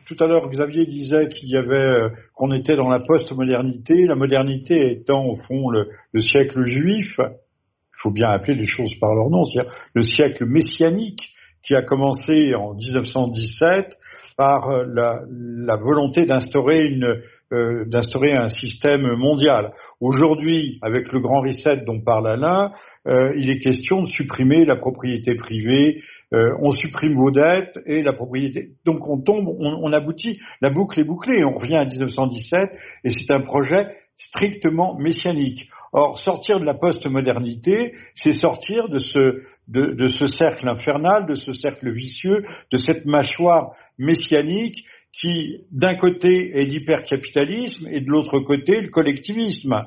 tout 0.05 0.15
à 0.19 0.27
l'heure 0.27 0.49
Xavier 0.49 0.85
disait 0.85 1.29
qu'il 1.29 1.49
y 1.49 1.57
avait, 1.57 2.09
qu'on 2.33 2.51
était 2.51 2.75
dans 2.75 2.89
la 2.89 2.99
post-modernité, 2.99 4.05
la 4.05 4.15
modernité 4.15 4.91
étant 4.91 5.25
au 5.25 5.35
fond 5.35 5.69
le, 5.69 5.89
le 6.11 6.21
siècle 6.21 6.63
juif. 6.63 7.19
Il 7.19 8.09
faut 8.09 8.11
bien 8.11 8.29
appeler 8.29 8.55
les 8.55 8.65
choses 8.65 8.93
par 8.99 9.13
leur 9.13 9.29
nom, 9.29 9.45
c'est-à-dire 9.45 9.71
le 9.93 10.01
siècle 10.01 10.45
messianique 10.45 11.31
qui 11.65 11.75
a 11.75 11.81
commencé 11.81 12.53
en 12.53 12.73
1917 12.73 13.97
par 14.37 14.83
la, 14.85 15.21
la 15.29 15.77
volonté 15.77 16.25
d'instaurer 16.25 16.85
une 16.85 17.21
euh, 17.53 17.85
d'instaurer 17.85 18.33
un 18.33 18.47
système 18.47 19.15
mondial. 19.15 19.73
Aujourd'hui, 19.99 20.79
avec 20.81 21.11
le 21.11 21.19
grand 21.19 21.41
reset 21.41 21.83
dont 21.85 22.01
parle 22.01 22.27
Alain, 22.27 22.71
euh, 23.05 23.31
il 23.37 23.51
est 23.51 23.59
question 23.59 24.01
de 24.01 24.07
supprimer 24.07 24.65
la 24.65 24.75
propriété 24.75 25.35
privée. 25.35 26.01
Euh, 26.33 26.49
on 26.61 26.71
supprime 26.71 27.13
vos 27.13 27.29
dettes 27.29 27.77
et 27.85 28.01
la 28.01 28.13
propriété. 28.13 28.69
Donc 28.85 29.07
on 29.07 29.21
tombe, 29.21 29.47
on, 29.47 29.77
on 29.83 29.91
aboutit, 29.91 30.39
la 30.61 30.71
boucle 30.71 30.99
est 30.99 31.03
bouclée. 31.03 31.43
On 31.45 31.53
revient 31.53 31.75
à 31.75 31.85
1917 31.85 32.71
et 33.03 33.09
c'est 33.09 33.31
un 33.31 33.41
projet 33.41 33.87
strictement 34.15 34.97
messianique. 34.97 35.69
Or, 35.95 36.17
sortir 36.17 36.59
de 36.59 36.65
la 36.65 36.73
post-modernité, 36.73 37.93
c'est 38.15 38.33
sortir 38.33 38.89
de 38.89 38.97
ce, 38.97 39.43
de, 39.67 40.07
ce 40.07 40.25
cercle 40.25 40.67
infernal, 40.67 41.27
de 41.27 41.35
ce 41.35 41.51
cercle 41.51 41.91
vicieux, 41.91 42.41
de 42.71 42.77
cette 42.77 43.05
mâchoire 43.05 43.75
messianique 43.99 44.85
qui, 45.11 45.61
d'un 45.71 45.95
côté, 45.95 46.57
est 46.57 46.65
l'hypercapitalisme 46.65 47.87
et 47.91 48.01
de 48.01 48.09
l'autre 48.09 48.39
côté, 48.39 48.81
le 48.81 48.89
collectivisme. 48.89 49.85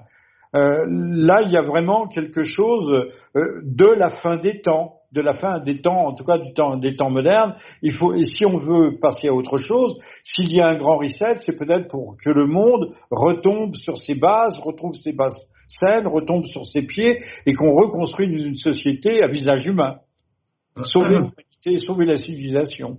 Euh, 0.54 0.84
là, 0.88 1.42
il 1.42 1.50
y 1.50 1.56
a 1.56 1.62
vraiment 1.62 2.06
quelque 2.06 2.44
chose 2.44 2.88
euh, 3.34 3.60
de 3.64 3.86
la 3.86 4.10
fin 4.10 4.36
des 4.36 4.60
temps, 4.60 4.95
de 5.12 5.20
la 5.20 5.32
fin 5.32 5.60
des 5.60 5.80
temps, 5.80 6.06
en 6.06 6.14
tout 6.14 6.24
cas 6.24 6.38
du 6.38 6.52
temps, 6.52 6.76
des 6.76 6.96
temps 6.96 7.10
modernes. 7.10 7.54
Il 7.82 7.92
faut, 7.92 8.14
et 8.14 8.24
si 8.24 8.44
on 8.44 8.58
veut 8.58 8.98
passer 9.00 9.28
à 9.28 9.34
autre 9.34 9.58
chose, 9.58 9.96
s'il 10.24 10.52
y 10.52 10.60
a 10.60 10.68
un 10.68 10.76
grand 10.76 10.98
reset, 10.98 11.38
c'est 11.38 11.56
peut-être 11.56 11.88
pour 11.88 12.16
que 12.22 12.30
le 12.30 12.46
monde 12.46 12.90
retombe 13.10 13.74
sur 13.74 13.96
ses 13.98 14.14
bases, 14.14 14.58
retrouve 14.58 14.94
ses 14.94 15.12
bases 15.12 15.48
saines, 15.68 16.06
retombe 16.06 16.46
sur 16.46 16.66
ses 16.66 16.82
pieds, 16.82 17.18
et 17.46 17.52
qu'on 17.52 17.74
reconstruise 17.74 18.46
une, 18.46 18.56
société 18.56 19.22
à 19.22 19.28
visage 19.28 19.66
humain. 19.66 19.96
Sauver 20.82 21.16
l'humanité, 21.16 21.78
sauver 21.78 22.06
la 22.06 22.18
civilisation. 22.18 22.98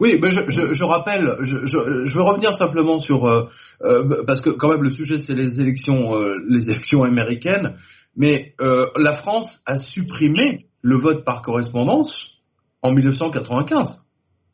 Oui, 0.00 0.12
je, 0.14 0.84
rappelle, 0.84 1.36
je, 1.42 2.14
veux 2.14 2.22
revenir 2.22 2.52
simplement 2.52 2.98
sur 2.98 3.26
euh, 3.26 3.48
euh, 3.82 4.24
parce 4.26 4.40
que 4.40 4.50
quand 4.50 4.68
même 4.68 4.82
le 4.82 4.90
sujet 4.90 5.16
c'est 5.16 5.34
les 5.34 5.60
élections, 5.60 6.16
euh, 6.16 6.34
les 6.48 6.70
élections 6.70 7.02
américaines, 7.02 7.76
mais 8.16 8.54
la 8.58 9.12
France 9.12 9.62
a 9.66 9.76
supprimé 9.76 10.66
le 10.82 10.96
vote 10.96 11.24
par 11.24 11.42
correspondance 11.42 12.38
en 12.82 12.92
1995. 12.92 14.02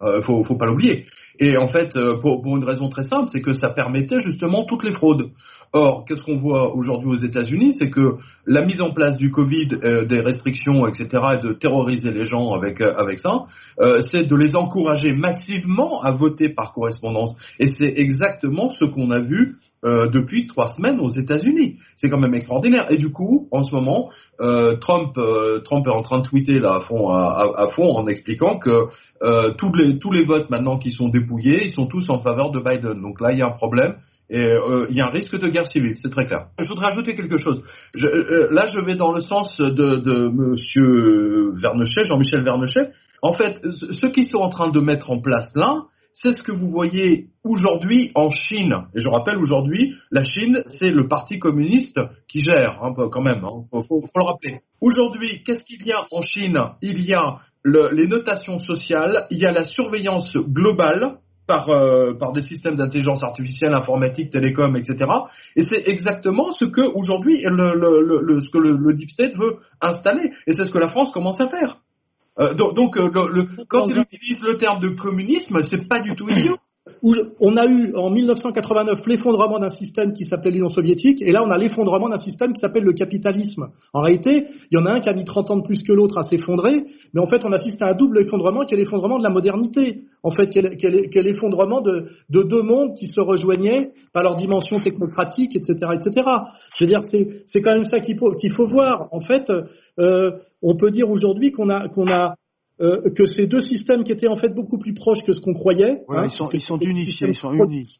Euh, 0.00 0.20
faut, 0.22 0.44
faut 0.44 0.56
pas 0.56 0.66
l'oublier. 0.66 1.06
Et 1.40 1.56
en 1.56 1.66
fait, 1.66 1.96
euh, 1.96 2.18
pour, 2.20 2.40
pour, 2.40 2.56
une 2.56 2.64
raison 2.64 2.88
très 2.88 3.02
simple, 3.02 3.28
c'est 3.32 3.42
que 3.42 3.52
ça 3.52 3.70
permettait 3.70 4.20
justement 4.20 4.64
toutes 4.64 4.84
les 4.84 4.92
fraudes. 4.92 5.30
Or, 5.72 6.04
qu'est-ce 6.06 6.22
qu'on 6.22 6.36
voit 6.36 6.74
aujourd'hui 6.74 7.10
aux 7.10 7.16
États-Unis? 7.16 7.74
C'est 7.74 7.90
que 7.90 8.16
la 8.46 8.64
mise 8.64 8.80
en 8.80 8.90
place 8.90 9.16
du 9.16 9.30
Covid, 9.30 9.68
euh, 9.84 10.06
des 10.06 10.20
restrictions, 10.20 10.86
etc., 10.86 11.08
et 11.34 11.46
de 11.46 11.52
terroriser 11.52 12.10
les 12.10 12.24
gens 12.24 12.54
avec, 12.54 12.80
euh, 12.80 12.94
avec 12.96 13.18
ça, 13.18 13.44
euh, 13.80 14.00
c'est 14.00 14.24
de 14.24 14.34
les 14.34 14.56
encourager 14.56 15.12
massivement 15.12 16.00
à 16.02 16.12
voter 16.12 16.48
par 16.48 16.72
correspondance. 16.72 17.36
Et 17.58 17.66
c'est 17.66 17.92
exactement 17.96 18.70
ce 18.70 18.86
qu'on 18.86 19.10
a 19.10 19.20
vu 19.20 19.56
euh, 19.84 20.08
depuis 20.08 20.46
trois 20.46 20.68
semaines 20.68 21.00
aux 21.00 21.10
États-Unis. 21.10 21.78
C'est 21.96 22.08
quand 22.08 22.18
même 22.18 22.34
extraordinaire. 22.34 22.86
Et 22.90 22.96
du 22.96 23.10
coup, 23.10 23.48
en 23.50 23.62
ce 23.62 23.74
moment, 23.74 24.10
euh, 24.40 24.76
Trump, 24.76 25.16
euh, 25.18 25.60
Trump 25.60 25.86
est 25.86 25.94
en 25.94 26.02
train 26.02 26.18
de 26.18 26.26
tweeter 26.26 26.58
là 26.58 26.76
à 26.76 26.80
fond, 26.80 27.10
à, 27.10 27.66
fond 27.68 27.96
en 27.96 28.06
expliquant 28.06 28.58
que 28.58 28.86
tous 29.56 29.72
les 29.74 29.98
tous 29.98 30.12
les 30.12 30.24
votes 30.24 30.50
maintenant 30.50 30.78
qui 30.78 30.90
sont 30.90 31.08
dépouillés, 31.08 31.64
ils 31.64 31.70
sont 31.70 31.86
tous 31.86 32.08
en 32.10 32.20
faveur 32.20 32.50
de 32.50 32.60
Biden. 32.60 33.00
Donc 33.00 33.20
là, 33.20 33.32
il 33.32 33.38
y 33.38 33.42
a 33.42 33.46
un 33.46 33.52
problème. 33.52 33.94
Et 34.30 34.42
euh, 34.42 34.86
il 34.90 34.96
y 34.96 35.00
a 35.00 35.06
un 35.06 35.10
risque 35.10 35.38
de 35.38 35.48
guerre 35.48 35.66
civile, 35.66 35.94
c'est 35.96 36.10
très 36.10 36.26
clair. 36.26 36.48
Je 36.58 36.68
voudrais 36.68 36.88
ajouter 36.88 37.14
quelque 37.14 37.38
chose. 37.38 37.62
Je, 37.94 38.04
euh, 38.04 38.48
là, 38.50 38.66
je 38.66 38.84
vais 38.84 38.94
dans 38.94 39.12
le 39.12 39.20
sens 39.20 39.58
de, 39.58 39.70
de 39.70 40.28
Monsieur 40.28 41.52
Vernochet, 41.54 42.04
Jean-Michel 42.04 42.42
Vernochet. 42.42 42.90
En 43.22 43.32
fait, 43.32 43.58
ceux 43.72 44.10
qui 44.10 44.24
sont 44.24 44.38
en 44.38 44.50
train 44.50 44.70
de 44.70 44.80
mettre 44.80 45.10
en 45.10 45.20
place 45.20 45.50
là, 45.56 45.84
c'est 46.12 46.32
ce 46.32 46.42
que 46.42 46.52
vous 46.52 46.68
voyez 46.68 47.28
aujourd'hui 47.44 48.10
en 48.14 48.30
Chine. 48.30 48.74
Et 48.94 49.00
je 49.00 49.08
rappelle 49.08 49.38
aujourd'hui, 49.38 49.94
la 50.10 50.24
Chine, 50.24 50.62
c'est 50.66 50.90
le 50.90 51.06
parti 51.08 51.38
communiste 51.38 52.00
qui 52.28 52.40
gère, 52.40 52.82
hein, 52.82 52.92
quand 52.94 53.22
même, 53.22 53.40
il 53.42 53.78
hein, 53.78 53.80
faut, 53.88 54.02
le 54.14 54.24
rappeler. 54.24 54.60
Aujourd'hui, 54.80 55.42
qu'est-ce 55.44 55.62
qu'il 55.62 55.86
y 55.86 55.92
a 55.92 56.06
en 56.10 56.22
Chine? 56.22 56.58
Il 56.82 57.04
y 57.04 57.14
a 57.14 57.38
les 57.64 58.06
notations 58.06 58.58
sociales, 58.58 59.26
il 59.30 59.38
y 59.38 59.46
a 59.46 59.52
la 59.52 59.64
surveillance 59.64 60.34
globale, 60.36 61.18
par, 61.48 61.68
euh, 61.70 62.12
des 62.34 62.42
systèmes 62.42 62.76
d'intelligence 62.76 63.24
artificielle, 63.24 63.74
informatique, 63.74 64.30
télécom, 64.30 64.76
etc. 64.76 65.06
Et 65.56 65.64
c'est 65.64 65.88
exactement 65.88 66.50
ce 66.50 66.66
que 66.66 66.82
aujourd'hui 66.94 67.40
le, 67.42 68.92
Deep 68.94 69.10
State 69.10 69.34
veut 69.36 69.56
installer. 69.80 70.30
Et 70.46 70.52
c'est 70.52 70.66
ce 70.66 70.72
que 70.72 70.78
la 70.78 70.88
France 70.88 71.10
commence 71.10 71.40
à 71.40 71.46
faire. 71.46 71.78
Euh, 72.40 72.54
donc, 72.54 72.74
donc 72.74 72.96
euh, 72.96 73.10
quand 73.68 73.84
il 73.88 73.98
utilise 73.98 74.42
le 74.42 74.56
terme 74.56 74.80
de 74.80 74.90
communisme, 74.90 75.60
c'est 75.62 75.88
pas 75.88 76.00
du 76.00 76.14
tout 76.14 76.28
idiot 76.28 76.56
où 77.02 77.14
on 77.40 77.56
a 77.56 77.66
eu 77.66 77.94
en 77.94 78.10
1989 78.10 79.06
l'effondrement 79.06 79.58
d'un 79.58 79.68
système 79.68 80.12
qui 80.12 80.24
s'appelait 80.24 80.50
l'Union 80.50 80.68
soviétique, 80.68 81.22
et 81.22 81.32
là 81.32 81.42
on 81.44 81.50
a 81.50 81.58
l'effondrement 81.58 82.08
d'un 82.08 82.16
système 82.16 82.52
qui 82.52 82.60
s'appelle 82.60 82.84
le 82.84 82.92
capitalisme. 82.92 83.68
En 83.92 84.02
réalité, 84.02 84.46
il 84.70 84.78
y 84.78 84.82
en 84.82 84.86
a 84.86 84.92
un 84.92 85.00
qui 85.00 85.08
a 85.08 85.12
mis 85.12 85.24
30 85.24 85.50
ans 85.50 85.56
de 85.56 85.62
plus 85.62 85.78
que 85.86 85.92
l'autre 85.92 86.18
à 86.18 86.22
s'effondrer, 86.22 86.84
mais 87.14 87.20
en 87.20 87.26
fait 87.26 87.44
on 87.44 87.52
assiste 87.52 87.82
à 87.82 87.88
un 87.88 87.94
double 87.94 88.20
effondrement 88.20 88.64
qui 88.64 88.74
est 88.74 88.78
l'effondrement 88.78 89.18
de 89.18 89.22
la 89.22 89.30
modernité, 89.30 90.02
en 90.22 90.30
fait 90.30 90.48
qui 90.48 90.58
est, 90.58 91.22
l'effondrement 91.22 91.80
de, 91.80 92.08
deux 92.28 92.62
mondes 92.62 92.94
qui 92.94 93.06
se 93.06 93.20
rejoignaient 93.20 93.90
par 94.12 94.22
leur 94.22 94.36
dimension 94.36 94.80
technocratique, 94.80 95.54
etc. 95.56 95.92
etc. 95.94 96.26
Je 96.76 96.84
veux 96.84 96.88
dire, 96.88 97.00
c'est 97.02 97.60
quand 97.60 97.74
même 97.74 97.84
ça 97.84 98.00
qu'il 98.00 98.18
faut, 98.18 98.66
voir. 98.66 99.08
En 99.12 99.20
fait, 99.20 99.50
euh, 99.98 100.30
on 100.62 100.76
peut 100.76 100.90
dire 100.90 101.10
aujourd'hui 101.10 101.52
qu'on 101.52 101.70
a, 101.70 101.88
qu'on 101.88 102.08
a 102.08 102.34
euh, 102.80 103.10
que 103.14 103.26
ces 103.26 103.46
deux 103.46 103.60
systèmes 103.60 104.04
qui 104.04 104.12
étaient 104.12 104.28
en 104.28 104.36
fait 104.36 104.54
beaucoup 104.54 104.78
plus 104.78 104.94
proches 104.94 105.24
que 105.26 105.32
ce 105.32 105.40
qu'on 105.40 105.52
croyait. 105.54 106.02
hein, 106.08 106.24
ils 106.24 106.30
sont, 106.30 106.48
ils 106.52 106.60
sont 106.60 106.78
unifiés, 106.78 107.28
ils 107.28 107.34
sont 107.36 107.52
unis. 107.52 107.98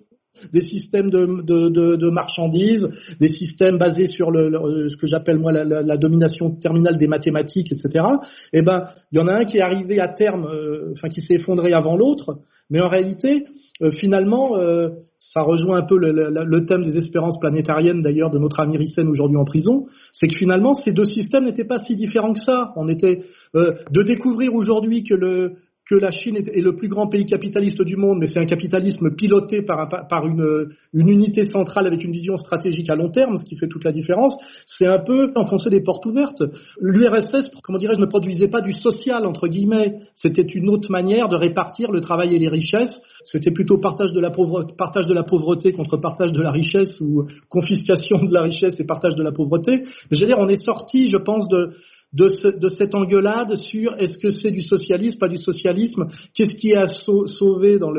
Des 0.52 0.60
systèmes 0.60 1.10
de, 1.10 1.42
de, 1.42 1.68
de, 1.68 1.96
de, 1.96 2.10
marchandises, 2.10 2.88
des 3.18 3.26
systèmes 3.26 3.76
basés 3.76 4.06
sur 4.06 4.30
le, 4.30 4.88
ce 4.88 4.96
que 4.96 5.08
j'appelle 5.08 5.40
moi 5.40 5.50
la, 5.50 5.64
la, 5.64 5.82
la, 5.82 5.96
domination 5.96 6.52
terminale 6.52 6.96
des 6.96 7.08
mathématiques, 7.08 7.72
etc. 7.72 8.04
Eh 8.52 8.62
ben, 8.62 8.84
il 9.10 9.18
y 9.18 9.20
en 9.20 9.26
a 9.26 9.40
un 9.40 9.44
qui 9.44 9.56
est 9.56 9.62
arrivé 9.62 9.98
à 9.98 10.06
terme, 10.06 10.46
euh, 10.46 10.92
enfin 10.92 11.08
qui 11.08 11.22
s'est 11.22 11.34
effondré 11.34 11.72
avant 11.72 11.96
l'autre, 11.96 12.38
mais 12.70 12.80
en 12.80 12.86
réalité, 12.88 13.46
euh, 13.82 13.90
finalement, 13.90 14.56
euh, 14.56 14.88
ça 15.18 15.40
rejoint 15.42 15.78
un 15.78 15.86
peu 15.86 15.96
le, 15.98 16.66
thème 16.66 16.82
des 16.82 16.96
espérances 16.96 17.38
planétariennes 17.38 18.02
d'ailleurs 18.02 18.30
de 18.30 18.38
notre 18.38 18.60
ami 18.60 18.76
Rissen 18.76 19.08
aujourd'hui 19.08 19.36
en 19.36 19.44
prison, 19.44 19.86
c'est 20.12 20.28
que 20.28 20.36
finalement 20.36 20.74
ces 20.74 20.92
deux 20.92 21.04
systèmes 21.04 21.44
n'étaient 21.44 21.64
pas 21.64 21.78
si 21.78 21.96
différents 21.96 22.32
que 22.32 22.40
ça. 22.40 22.72
On 22.76 22.88
était 22.88 23.20
euh, 23.54 23.72
de 23.90 24.02
découvrir 24.02 24.54
aujourd'hui 24.54 25.04
que 25.04 25.14
le 25.14 25.56
que 25.88 25.94
la 25.94 26.10
Chine 26.10 26.36
est, 26.36 26.60
le 26.60 26.76
plus 26.76 26.88
grand 26.88 27.06
pays 27.06 27.24
capitaliste 27.24 27.80
du 27.82 27.96
monde, 27.96 28.18
mais 28.20 28.26
c'est 28.26 28.40
un 28.40 28.46
capitalisme 28.46 29.14
piloté 29.14 29.62
par, 29.62 29.88
par 29.88 30.26
une, 30.26 30.68
une, 30.92 31.08
unité 31.08 31.44
centrale 31.44 31.86
avec 31.86 32.04
une 32.04 32.12
vision 32.12 32.36
stratégique 32.36 32.90
à 32.90 32.94
long 32.94 33.08
terme, 33.08 33.38
ce 33.38 33.44
qui 33.44 33.56
fait 33.56 33.68
toute 33.68 33.84
la 33.84 33.92
différence, 33.92 34.36
c'est 34.66 34.86
un 34.86 34.98
peu 34.98 35.32
enfoncer 35.34 35.70
des 35.70 35.80
portes 35.80 36.04
ouvertes. 36.04 36.42
L'URSS, 36.80 37.50
comment 37.62 37.78
dirais-je, 37.78 38.00
ne 38.00 38.06
produisait 38.06 38.48
pas 38.48 38.60
du 38.60 38.72
social, 38.72 39.26
entre 39.26 39.48
guillemets. 39.48 40.00
C'était 40.14 40.42
une 40.42 40.68
autre 40.68 40.90
manière 40.90 41.28
de 41.28 41.36
répartir 41.36 41.90
le 41.90 42.00
travail 42.00 42.34
et 42.34 42.38
les 42.38 42.48
richesses. 42.48 43.00
C'était 43.24 43.50
plutôt 43.50 43.78
partage 43.78 44.12
de, 44.12 44.20
la 44.20 44.30
pauvreté, 44.30 45.72
contre 45.72 45.96
partage 45.96 46.32
de 46.32 46.42
la 46.42 46.50
richesse 46.50 47.00
ou 47.00 47.24
confiscation 47.48 48.18
de 48.18 48.34
la 48.34 48.42
richesse 48.42 48.78
et 48.78 48.84
partage 48.84 49.14
de 49.14 49.22
la 49.22 49.32
pauvreté. 49.32 49.84
Je 50.10 50.20
veux 50.20 50.26
dire, 50.26 50.38
on 50.38 50.48
est 50.48 50.62
sorti, 50.62 51.08
je 51.08 51.16
pense, 51.16 51.48
de, 51.48 51.72
de, 52.12 52.28
cette 52.68 52.94
engueulade 52.94 53.54
sur 53.56 53.94
est-ce 53.98 54.18
que 54.18 54.30
c'est 54.30 54.50
du 54.50 54.62
socialisme, 54.62 55.18
pas 55.18 55.28
du 55.28 55.36
socialisme, 55.36 56.06
qu'est-ce 56.34 56.56
qui 56.56 56.74
a 56.74 56.86
sauvé 56.88 57.78
dans 57.78 57.92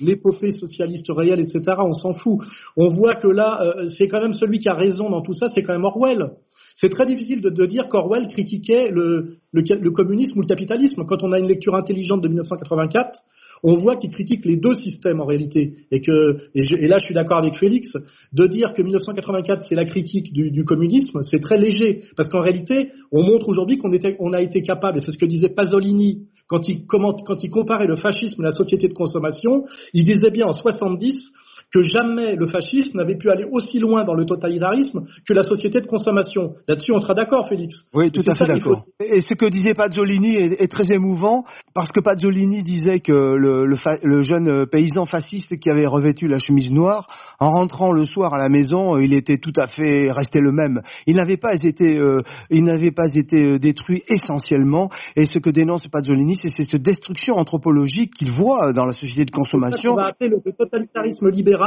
l'épopée 0.00 0.50
socialiste 0.50 1.06
réelle, 1.10 1.40
etc. 1.40 1.60
On 1.78 1.92
s'en 1.92 2.12
fout. 2.12 2.40
On 2.76 2.88
voit 2.88 3.14
que 3.14 3.28
là, 3.28 3.60
euh, 3.62 3.88
c'est 3.88 4.08
quand 4.08 4.20
même 4.20 4.32
celui 4.32 4.58
qui 4.58 4.68
a 4.68 4.74
raison 4.74 5.10
dans 5.10 5.22
tout 5.22 5.34
ça, 5.34 5.46
c'est 5.48 5.62
quand 5.62 5.74
même 5.74 5.84
Orwell. 5.84 6.32
C'est 6.74 6.88
très 6.88 7.04
difficile 7.04 7.40
de, 7.40 7.50
de 7.50 7.66
dire 7.66 7.88
qu'Orwell 7.88 8.28
critiquait 8.28 8.88
le, 8.90 9.36
le, 9.52 9.90
communisme 9.90 10.38
ou 10.38 10.42
le 10.42 10.48
capitalisme. 10.48 11.04
Quand 11.06 11.22
on 11.22 11.32
a 11.32 11.38
une 11.38 11.46
lecture 11.46 11.74
intelligente 11.74 12.22
de 12.22 12.28
1984, 12.28 13.20
on 13.62 13.76
voit 13.76 13.96
qu'il 13.96 14.10
critique 14.10 14.44
les 14.44 14.56
deux 14.56 14.74
systèmes 14.74 15.20
en 15.20 15.24
réalité. 15.24 15.74
Et, 15.90 16.00
que, 16.00 16.38
et, 16.54 16.88
là, 16.88 16.98
je 16.98 17.04
suis 17.04 17.14
d'accord 17.14 17.38
avec 17.38 17.56
Félix, 17.56 17.92
de 18.32 18.46
dire 18.46 18.74
que 18.74 18.82
1984, 18.82 19.62
c'est 19.68 19.74
la 19.74 19.84
critique 19.84 20.32
du, 20.32 20.64
communisme, 20.64 21.22
c'est 21.22 21.40
très 21.40 21.58
léger. 21.58 22.02
Parce 22.16 22.28
qu'en 22.28 22.40
réalité, 22.40 22.90
on 23.12 23.22
montre 23.22 23.48
aujourd'hui 23.48 23.78
qu'on 23.78 23.92
on 24.18 24.32
a 24.32 24.42
été 24.42 24.62
capable, 24.62 24.98
et 24.98 25.00
c'est 25.00 25.12
ce 25.12 25.18
que 25.18 25.26
disait 25.26 25.50
Pasolini 25.50 26.26
quand 26.48 26.68
il, 26.68 26.84
quand 26.86 27.42
il 27.42 27.50
comparait 27.50 27.86
le 27.86 27.96
fascisme 27.96 28.42
et 28.42 28.44
la 28.44 28.52
société 28.52 28.88
de 28.88 28.92
consommation, 28.92 29.64
il 29.94 30.04
disait 30.04 30.30
bien 30.30 30.46
en 30.46 30.52
70, 30.52 31.32
que 31.72 31.82
jamais 31.82 32.36
le 32.36 32.46
fascisme 32.46 32.98
n'avait 32.98 33.16
pu 33.16 33.30
aller 33.30 33.46
aussi 33.50 33.78
loin 33.78 34.04
dans 34.04 34.12
le 34.12 34.26
totalitarisme 34.26 35.06
que 35.26 35.32
la 35.32 35.42
société 35.42 35.80
de 35.80 35.86
consommation. 35.86 36.54
Là-dessus, 36.68 36.92
on 36.92 37.00
sera 37.00 37.14
d'accord, 37.14 37.48
Félix. 37.48 37.86
Oui, 37.94 38.10
tout 38.10 38.22
à 38.26 38.34
fait 38.34 38.46
d'accord. 38.46 38.84
Et 39.00 39.22
ce 39.22 39.34
que 39.34 39.46
disait 39.46 39.72
Pazzolini 39.72 40.36
est, 40.36 40.70
très 40.70 40.92
émouvant, 40.92 41.44
parce 41.74 41.90
que 41.90 42.00
Pazzolini 42.00 42.62
disait 42.62 43.00
que 43.00 43.12
le, 43.12 43.64
le, 43.64 44.20
jeune 44.20 44.66
paysan 44.66 45.06
fasciste 45.06 45.56
qui 45.56 45.70
avait 45.70 45.86
revêtu 45.86 46.28
la 46.28 46.38
chemise 46.38 46.70
noire, 46.70 47.08
en 47.40 47.50
rentrant 47.50 47.90
le 47.90 48.04
soir 48.04 48.34
à 48.34 48.38
la 48.38 48.48
maison, 48.48 48.98
il 48.98 49.14
était 49.14 49.38
tout 49.38 49.52
à 49.56 49.66
fait 49.66 50.10
resté 50.10 50.40
le 50.40 50.52
même. 50.52 50.82
Il 51.06 51.16
n'avait 51.16 51.38
pas 51.38 51.54
été, 51.54 51.98
euh, 51.98 52.20
il 52.50 52.64
n'avait 52.64 52.92
pas 52.92 53.14
été 53.14 53.44
euh, 53.44 53.58
détruit 53.58 54.02
essentiellement. 54.08 54.90
Et 55.16 55.26
ce 55.26 55.38
que 55.38 55.50
dénonce 55.50 55.88
Pazzolini, 55.88 56.36
c'est 56.36 56.50
cette 56.50 56.80
destruction 56.80 57.36
anthropologique 57.36 58.12
qu'il 58.14 58.30
voit 58.30 58.72
dans 58.72 58.84
la 58.84 58.92
société 58.92 59.24
de 59.24 59.30
consommation. 59.30 59.96
C'est 59.96 60.02
va 60.02 60.08
appeler 60.08 60.30
le 60.30 60.52
totalitarisme 60.52 61.30
libéral 61.30 61.61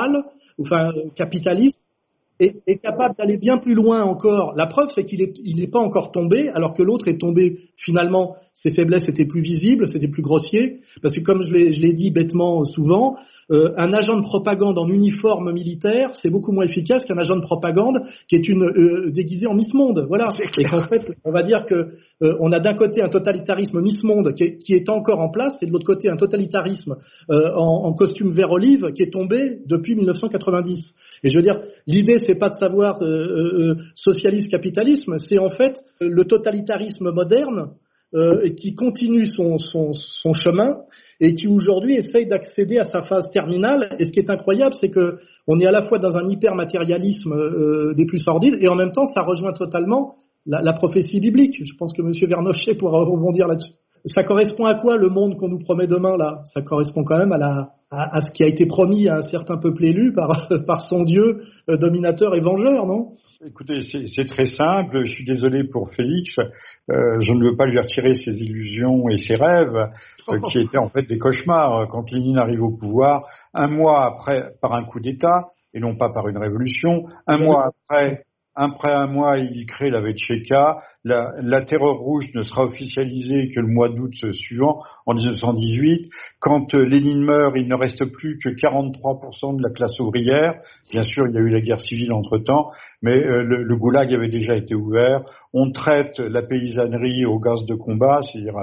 enfin 0.60 0.92
capitaliste, 1.16 1.82
est, 2.40 2.82
capable 2.82 3.16
d'aller 3.18 3.38
bien 3.38 3.58
plus 3.58 3.74
loin 3.74 4.04
encore. 4.04 4.54
La 4.56 4.68
preuve, 4.68 4.90
c'est 4.94 5.06
qu'il 5.06 5.56
n'est 5.56 5.68
pas 5.68 5.80
encore 5.80 6.12
tombé, 6.12 6.50
alors 6.50 6.74
que 6.74 6.84
l'autre 6.84 7.08
est 7.08 7.18
tombé. 7.18 7.70
Finalement, 7.78 8.36
ses 8.54 8.72
faiblesses 8.72 9.08
étaient 9.08 9.26
plus 9.26 9.42
visibles, 9.42 9.88
c'était 9.88 10.08
plus 10.08 10.22
grossier, 10.22 10.82
parce 11.02 11.16
que 11.16 11.22
comme 11.22 11.42
je 11.42 11.54
l'ai 11.54 11.94
dit 11.94 12.12
bêtement 12.12 12.64
souvent, 12.64 13.16
euh, 13.52 13.74
un 13.78 13.94
agent 13.94 14.18
de 14.18 14.24
propagande 14.24 14.80
en 14.80 14.88
uniforme 14.88 15.54
militaire, 15.54 16.16
c'est 16.16 16.32
beaucoup 16.32 16.52
moins 16.52 16.66
efficace 16.66 17.06
qu'un 17.06 17.18
agent 17.20 17.36
de 17.36 17.42
propagande 17.42 18.00
qui 18.28 18.36
est 18.36 18.48
une 18.48 18.64
euh, 18.64 19.12
déguisé 19.12 19.46
en 19.46 19.54
Miss 19.54 19.72
Monde. 19.76 20.04
Voilà. 20.08 20.30
Et 20.58 20.64
qu'en 20.64 20.82
fait, 20.82 21.12
on 21.24 21.32
va 21.32 21.44
dire 21.44 21.66
que 21.66 21.76
euh, 22.24 22.34
on 22.40 22.52
a 22.52 22.60
d'un 22.60 22.74
côté 22.74 23.04
un 23.04 23.10
totalitarisme 23.10 23.82
Miss 23.82 24.04
Monde 24.04 24.34
qui 24.34 24.44
est, 24.44 24.58
qui 24.58 24.74
est, 24.74 24.90
encore 24.90 25.20
en 25.20 25.30
place, 25.30 25.62
et 25.62 25.68
de 25.68 25.72
l'autre 25.72 25.86
côté 25.86 26.10
un 26.10 26.18
totalitarisme 26.18 26.96
en, 27.30 27.84
en, 27.86 27.94
costume 27.94 28.32
vert 28.32 28.52
olive 28.52 28.92
qui 28.94 29.04
est 29.04 29.12
tombé 29.12 29.60
depuis 29.68 29.96
1990. 29.96 30.96
Et 31.24 31.30
je 31.30 31.38
veux 31.38 31.44
dire, 31.44 31.60
l'idée 31.86 32.18
c'est 32.18 32.40
pas 32.40 32.50
de 32.50 32.56
savoir 32.56 33.00
socialiste 33.96 34.52
capitalisme, 34.52 35.18
c'est 35.18 35.38
en 35.38 35.50
fait 35.50 35.84
le 36.00 36.24
totalitarisme 36.26 37.12
moderne 37.12 37.72
qui 38.58 38.76
continue 38.76 39.26
son, 39.26 39.58
son, 39.58 39.92
son 39.94 40.34
chemin 40.34 40.78
et 41.20 41.34
qui 41.34 41.48
aujourd'hui 41.48 41.96
essaye 41.96 42.28
d'accéder 42.28 42.78
à 42.78 42.86
sa 42.86 43.04
phase 43.04 43.30
terminale. 43.32 43.96
Et 44.00 44.06
ce 44.06 44.12
qui 44.12 44.20
est 44.20 44.30
incroyable, 44.30 44.76
c'est 44.76 44.90
que 44.90 45.18
on 45.48 45.60
est 45.60 45.66
à 45.66 45.72
la 45.72 45.82
fois 45.82 46.00
dans 46.00 46.16
un 46.16 46.28
hyper-matérialisme 46.28 47.34
euh, 47.34 47.94
des 47.94 48.06
plus 48.06 48.20
sordides, 48.20 48.58
et 48.60 48.68
en 48.68 48.76
même 48.76 48.92
temps, 48.92 49.06
ça 49.06 49.22
rejoint 49.22 49.54
totalement 49.54 50.16
la, 50.46 50.62
la 50.62 50.74
prophétie 50.74 51.20
biblique. 51.20 51.64
Je 51.64 51.76
pense 51.78 51.94
que 51.94 52.02
M. 52.02 52.12
Vernochet 52.28 52.76
pourra 52.76 53.04
rebondir 53.06 53.48
là-dessus. 53.48 53.74
Ça 54.06 54.24
correspond 54.24 54.66
à 54.66 54.76
quoi 54.76 54.98
le 54.98 55.10
monde 55.10 55.36
qu'on 55.36 55.48
nous 55.48 55.58
promet 55.58 55.88
demain 55.88 56.16
là? 56.16 56.42
Ça 56.44 56.62
correspond 56.62 57.04
quand 57.04 57.18
même 57.18 57.32
à, 57.32 57.40
la, 57.40 57.72
à, 57.96 58.22
ce 58.22 58.32
qui 58.32 58.44
a 58.44 58.48
été 58.48 58.66
promis 58.66 59.08
à 59.08 59.18
un 59.18 59.22
certain 59.22 59.58
peuple 59.58 59.86
élu 59.86 60.14
par, 60.14 60.50
par 60.68 60.82
son 60.82 61.04
Dieu 61.04 61.44
euh, 61.70 61.78
dominateur 61.78 62.36
et 62.36 62.42
vengeur, 62.42 62.86
non? 62.86 63.14
Écoutez, 63.46 63.82
c'est 63.82 64.28
très 64.28 64.46
simple. 64.46 65.06
Je 65.06 65.12
suis 65.12 65.26
désolé 65.26 65.64
pour 65.64 65.92
Félix. 65.92 66.38
Euh, 66.40 67.20
je 67.20 67.34
ne 67.34 67.50
veux 67.50 67.56
pas 67.56 67.66
lui 67.66 67.80
retirer 67.80 68.14
ses 68.14 68.32
illusions 68.42 69.10
et 69.10 69.18
ses 69.18 69.36
rêves, 69.36 69.90
euh, 70.30 70.40
qui 70.52 70.60
étaient 70.60 70.78
en 70.78 70.90
fait 70.90 71.04
des 71.04 71.18
cauchemars. 71.18 71.88
Quand 71.90 72.12
Lénine 72.12 72.38
arrive 72.38 72.64
au 72.64 72.72
pouvoir, 72.72 73.24
un 73.54 73.68
mois 73.68 74.06
après, 74.06 74.52
par 74.62 74.74
un 74.74 74.84
coup 74.86 75.00
d'État, 75.00 75.50
et 75.74 75.80
non 75.80 75.96
pas 75.96 76.10
par 76.10 76.28
une 76.28 76.38
révolution, 76.38 77.06
un 77.28 77.38
mois 77.38 77.68
après, 77.68 78.24
après 78.56 78.92
un 78.92 79.08
mois, 79.08 79.38
il 79.38 79.66
crée 79.66 79.90
la 79.90 80.02
Vetcheka. 80.02 80.78
La, 81.04 81.34
la, 81.42 81.62
terreur 81.64 81.98
rouge 81.98 82.26
ne 82.34 82.42
sera 82.42 82.64
officialisée 82.66 83.50
que 83.50 83.60
le 83.60 83.68
mois 83.68 83.90
d'août 83.90 84.14
suivant, 84.34 84.80
en 85.06 85.14
1918. 85.14 86.10
Quand 86.40 86.74
euh, 86.74 86.86
Lénine 86.86 87.24
meurt, 87.24 87.54
il 87.58 87.68
ne 87.68 87.76
reste 87.76 88.06
plus 88.06 88.40
que 88.44 88.50
43% 88.50 89.58
de 89.58 89.64
la 89.64 89.70
classe 89.70 90.00
ouvrière. 90.00 90.56
Bien 90.92 91.04
sûr, 91.04 91.28
il 91.28 91.36
y 91.36 91.38
a 91.38 91.42
eu 91.42 91.50
la 91.50 91.62
guerre 91.62 91.80
civile 91.80 92.14
entre-temps, 92.14 92.70
mais 93.02 93.18
euh, 93.18 93.44
le, 93.44 93.64
le, 93.64 93.76
goulag 93.78 94.14
avait 94.14 94.30
déjà 94.30 94.56
été 94.56 94.74
ouvert. 94.74 95.22
On 95.54 95.72
traite 95.72 96.20
la 96.20 96.42
paysannerie 96.42 97.26
au 97.26 97.40
gaz 97.40 97.66
de 97.66 97.76
combat, 97.76 98.22
c'est-à-dire 98.22 98.56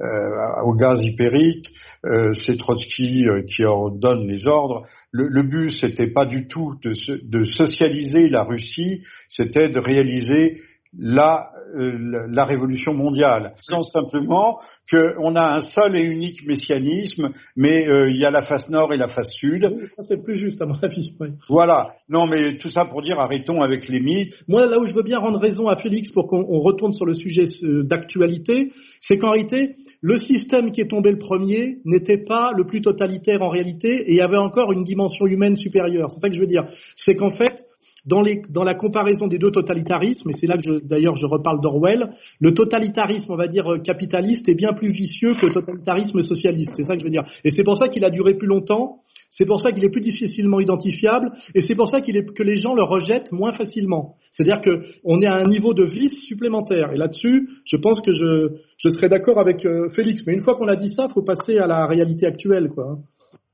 euh, 0.00 0.62
au 0.64 0.74
gaz 0.74 1.04
hypérique, 1.04 1.68
euh, 2.06 2.32
c'est 2.32 2.56
Trotsky 2.56 3.28
euh, 3.28 3.42
qui 3.42 3.66
en 3.66 3.90
donne 3.90 4.26
les 4.26 4.46
ordres. 4.46 4.86
Le, 5.10 5.28
le 5.28 5.42
but, 5.42 5.70
c'était 5.70 6.10
pas 6.10 6.24
du 6.24 6.48
tout 6.48 6.76
de, 6.82 6.94
de, 7.22 7.44
socialiser 7.44 8.28
la 8.28 8.42
Russie, 8.42 9.02
c'était 9.28 9.68
de 9.68 9.78
réaliser 9.78 10.62
la, 10.98 11.50
euh, 11.74 12.26
la 12.28 12.44
révolution 12.44 12.92
mondiale. 12.92 13.54
Disons 13.66 13.82
simplement 13.82 14.58
qu'on 14.90 15.34
a 15.36 15.56
un 15.56 15.60
seul 15.60 15.96
et 15.96 16.04
unique 16.04 16.46
messianisme, 16.46 17.30
mais 17.56 17.88
euh, 17.88 18.10
il 18.10 18.16
y 18.16 18.26
a 18.26 18.30
la 18.30 18.42
face 18.42 18.68
nord 18.68 18.92
et 18.92 18.98
la 18.98 19.08
face 19.08 19.32
sud. 19.32 19.66
C'est 20.02 20.22
plus 20.22 20.36
juste 20.36 20.60
à 20.60 20.66
mon 20.66 20.74
avis. 20.82 21.14
Oui. 21.20 21.28
Voilà. 21.48 21.94
Non, 22.08 22.26
mais 22.26 22.58
tout 22.58 22.68
ça 22.68 22.84
pour 22.84 23.02
dire 23.02 23.18
arrêtons 23.18 23.62
avec 23.62 23.88
les 23.88 24.00
mythes. 24.00 24.34
Moi, 24.48 24.66
là 24.66 24.78
où 24.78 24.86
je 24.86 24.92
veux 24.92 25.02
bien 25.02 25.18
rendre 25.18 25.38
raison 25.38 25.68
à 25.68 25.76
Félix 25.76 26.10
pour 26.10 26.26
qu'on 26.26 26.58
retourne 26.60 26.92
sur 26.92 27.06
le 27.06 27.14
sujet 27.14 27.44
d'actualité, 27.62 28.72
c'est 29.00 29.16
qu'en 29.16 29.30
réalité, 29.30 29.76
le 30.02 30.16
système 30.16 30.72
qui 30.72 30.80
est 30.80 30.90
tombé 30.90 31.10
le 31.10 31.18
premier 31.18 31.78
n'était 31.84 32.22
pas 32.22 32.52
le 32.56 32.64
plus 32.64 32.80
totalitaire 32.80 33.40
en 33.40 33.48
réalité, 33.48 34.12
et 34.12 34.20
avait 34.20 34.36
encore 34.36 34.72
une 34.72 34.84
dimension 34.84 35.26
humaine 35.26 35.56
supérieure. 35.56 36.10
C'est 36.10 36.20
ça 36.20 36.28
que 36.28 36.34
je 36.34 36.40
veux 36.40 36.46
dire. 36.46 36.66
C'est 36.96 37.14
qu'en 37.14 37.30
fait, 37.30 37.64
dans, 38.04 38.64
la 38.64 38.74
comparaison 38.74 39.28
des 39.28 39.38
deux 39.38 39.50
totalitarismes, 39.50 40.30
et 40.30 40.32
c'est 40.32 40.46
là 40.46 40.56
que 40.56 40.84
d'ailleurs 40.84 41.16
je 41.16 41.26
reparle 41.26 41.60
d'Orwell, 41.60 42.10
le 42.40 42.52
totalitarisme, 42.52 43.32
on 43.32 43.36
va 43.36 43.48
dire, 43.48 43.80
capitaliste 43.84 44.48
est 44.48 44.54
bien 44.54 44.72
plus 44.72 44.90
vicieux 44.90 45.34
que 45.34 45.46
le 45.46 45.52
totalitarisme 45.52 46.20
socialiste. 46.20 46.72
C'est 46.76 46.84
ça 46.84 46.94
que 46.94 47.00
je 47.00 47.04
veux 47.04 47.10
dire. 47.10 47.24
Et 47.44 47.50
c'est 47.50 47.64
pour 47.64 47.76
ça 47.76 47.88
qu'il 47.88 48.04
a 48.04 48.10
duré 48.10 48.34
plus 48.34 48.48
longtemps, 48.48 49.02
c'est 49.30 49.46
pour 49.46 49.60
ça 49.60 49.72
qu'il 49.72 49.84
est 49.84 49.90
plus 49.90 50.00
difficilement 50.00 50.60
identifiable, 50.60 51.32
et 51.54 51.60
c'est 51.60 51.74
pour 51.74 51.88
ça 51.88 52.00
que 52.00 52.42
les 52.42 52.56
gens 52.56 52.74
le 52.74 52.82
rejettent 52.82 53.32
moins 53.32 53.52
facilement. 53.52 54.16
C'est-à-dire 54.32 54.60
qu'on 54.62 55.20
est 55.20 55.26
à 55.26 55.34
un 55.34 55.46
niveau 55.46 55.74
de 55.74 55.84
vice 55.84 56.24
supplémentaire. 56.26 56.90
Et 56.92 56.96
là-dessus, 56.96 57.50
je 57.64 57.76
pense 57.76 58.00
que 58.00 58.12
je, 58.12 58.56
je 58.78 58.88
serais 58.88 59.08
d'accord 59.08 59.38
avec 59.38 59.64
euh, 59.66 59.88
Félix. 59.90 60.22
Mais 60.26 60.32
une 60.32 60.40
fois 60.40 60.54
qu'on 60.54 60.68
a 60.68 60.76
dit 60.76 60.88
ça, 60.88 61.06
il 61.08 61.12
faut 61.12 61.22
passer 61.22 61.58
à 61.58 61.66
la 61.66 61.86
réalité 61.86 62.26
actuelle. 62.26 62.70
Quoi. 62.70 62.96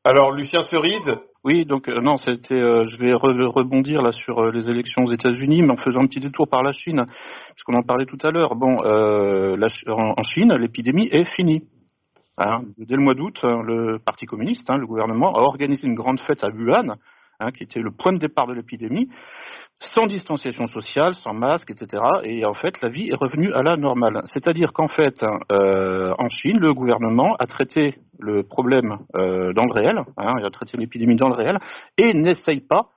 Alors, 0.05 0.31
Lucien 0.33 0.63
Cerise 0.63 1.19
oui, 1.45 1.65
donc 1.65 1.89
euh, 1.89 2.01
non, 2.01 2.17
c'était. 2.17 2.61
Euh, 2.61 2.85
je 2.85 2.99
vais 2.99 3.13
rebondir 3.13 4.03
là 4.03 4.11
sur 4.11 4.41
euh, 4.41 4.51
les 4.51 4.69
élections 4.69 5.05
aux 5.05 5.13
États-Unis, 5.13 5.63
mais 5.63 5.71
en 5.71 5.77
faisant 5.77 6.01
un 6.01 6.07
petit 6.07 6.19
détour 6.19 6.49
par 6.49 6.65
la 6.65 6.73
Chine, 6.73 7.05
puisqu'on 7.55 7.75
en 7.75 7.83
parlait 7.83 8.07
tout 8.07 8.19
à 8.23 8.31
l'heure. 8.31 8.57
Bon, 8.57 8.83
la, 8.83 9.69
en 9.89 10.23
Chine, 10.23 10.53
l'épidémie 10.59 11.09
est 11.13 11.25
finie. 11.25 11.63
Hein, 12.39 12.63
dès 12.77 12.97
le 12.97 13.03
mois 13.03 13.15
d'août, 13.15 13.41
le 13.43 13.99
Parti 13.99 14.27
communiste, 14.27 14.69
hein, 14.71 14.77
le 14.77 14.87
gouvernement, 14.87 15.35
a 15.35 15.43
organisé 15.43 15.89
une 15.89 15.95
grande 15.95 16.21
fête 16.21 16.45
à 16.45 16.51
Wuhan, 16.51 16.95
hein, 17.41 17.51
qui 17.53 17.65
était 17.65 17.81
le 17.81 17.91
point 17.91 18.13
de 18.13 18.19
départ 18.19 18.47
de 18.47 18.55
l'épidémie 18.55 19.09
sans 19.81 20.07
distanciation 20.07 20.67
sociale, 20.67 21.15
sans 21.15 21.35
masque, 21.35 21.71
etc. 21.71 22.03
Et 22.25 22.45
en 22.45 22.55
fait, 22.55 22.81
la 22.83 22.89
vie 22.89 23.09
est 23.11 23.15
revenue 23.15 23.53
à 23.53 23.63
la 23.63 23.77
normale. 23.77 24.23
C'est-à-dire 24.27 24.73
qu'en 24.73 24.89
fait, 24.89 25.25
euh, 25.53 26.15
en 26.19 26.29
Chine, 26.29 26.59
le 26.59 26.75
gouvernement 26.75 27.37
a 27.39 27.47
traité 27.47 27.95
le 28.19 28.43
problème 28.43 28.99
euh, 29.15 29.53
dans 29.53 29.65
le 29.65 29.73
réel, 29.73 29.99
hein, 30.17 30.35
il 30.39 30.45
a 30.45 30.51
traité 30.51 30.77
l'épidémie 30.77 31.17
dans 31.17 31.29
le 31.29 31.35
réel, 31.35 31.59
et 31.97 32.13
n'essaye 32.13 32.61
pas 32.61 32.89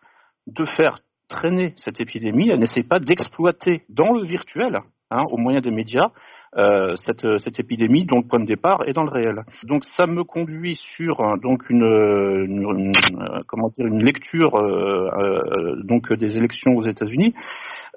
de 0.47 0.65
faire 0.65 0.99
traîner 1.27 1.73
cette 1.77 2.01
épidémie, 2.01 2.49
elle 2.49 2.59
n'essaye 2.59 2.83
pas 2.83 2.99
d'exploiter 2.99 3.83
dans 3.89 4.13
le 4.13 4.25
virtuel, 4.25 4.79
hein, 5.11 5.23
au 5.29 5.37
moyen 5.37 5.61
des 5.61 5.71
médias, 5.71 6.09
euh, 6.57 6.95
cette, 6.97 7.25
cette, 7.39 7.59
épidémie 7.59 8.05
dont 8.05 8.17
le 8.17 8.27
point 8.27 8.39
de 8.39 8.45
départ 8.45 8.83
est 8.85 8.93
dans 8.93 9.03
le 9.03 9.09
réel. 9.09 9.43
Donc 9.63 9.85
ça 9.85 10.05
me 10.05 10.23
conduit 10.23 10.75
sur 10.75 11.21
euh, 11.21 11.37
donc 11.37 11.69
une, 11.69 11.83
une, 11.83 12.91
euh, 13.21 13.41
comment 13.47 13.69
dire 13.77 13.87
une 13.87 14.03
lecture 14.03 14.55
euh, 14.55 15.75
donc 15.83 16.11
des 16.11 16.37
élections 16.37 16.73
aux 16.75 16.83
États-Unis. 16.83 17.33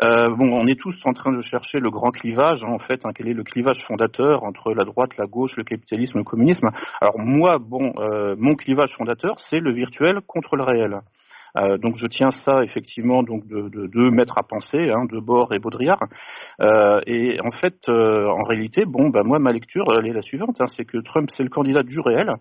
bon, 0.00 0.52
on 0.52 0.66
est 0.66 0.78
tous 0.78 0.94
en 1.04 1.12
train 1.12 1.32
de 1.32 1.40
chercher 1.40 1.80
le 1.80 1.90
grand 1.90 2.10
clivage, 2.10 2.64
en 2.64 2.78
fait, 2.78 3.04
hein, 3.04 3.10
quel 3.14 3.28
est 3.28 3.34
le 3.34 3.42
clivage 3.42 3.84
fondateur 3.86 4.44
entre 4.44 4.72
la 4.72 4.84
droite, 4.84 5.10
la 5.18 5.26
gauche, 5.26 5.56
le 5.56 5.64
capitalisme, 5.64 6.18
le 6.18 6.24
communisme. 6.24 6.68
Alors 7.00 7.18
moi, 7.18 7.58
bon, 7.58 7.92
mon 8.38 8.54
clivage 8.54 8.94
fondateur, 8.96 9.34
c'est 9.38 9.60
le 9.60 9.72
virtuel 9.72 10.20
contre 10.26 10.56
le 10.56 10.62
réel. 10.62 11.00
Euh, 11.56 11.78
donc 11.78 11.96
je 11.96 12.06
tiens 12.06 12.30
ça 12.30 12.62
effectivement 12.64 13.22
donc 13.22 13.46
de 13.46 13.86
deux 13.86 14.10
maîtres 14.10 14.38
à 14.38 14.42
penser, 14.42 14.90
hein, 14.90 15.04
de 15.10 15.20
Bord 15.20 15.52
et 15.52 15.58
Baudrillard. 15.58 16.02
Euh, 16.60 17.00
et 17.06 17.40
en 17.42 17.50
fait, 17.50 17.88
euh, 17.88 18.26
en 18.28 18.42
réalité, 18.44 18.84
bon, 18.84 19.10
bah 19.10 19.22
moi 19.24 19.38
ma 19.38 19.52
lecture 19.52 19.84
elle 19.96 20.08
est 20.08 20.12
la 20.12 20.22
suivante, 20.22 20.60
hein, 20.60 20.66
c'est 20.66 20.84
que 20.84 20.98
Trump 20.98 21.30
c'est 21.30 21.44
le 21.44 21.50
candidat 21.50 21.82
du 21.82 22.00
réel 22.00 22.34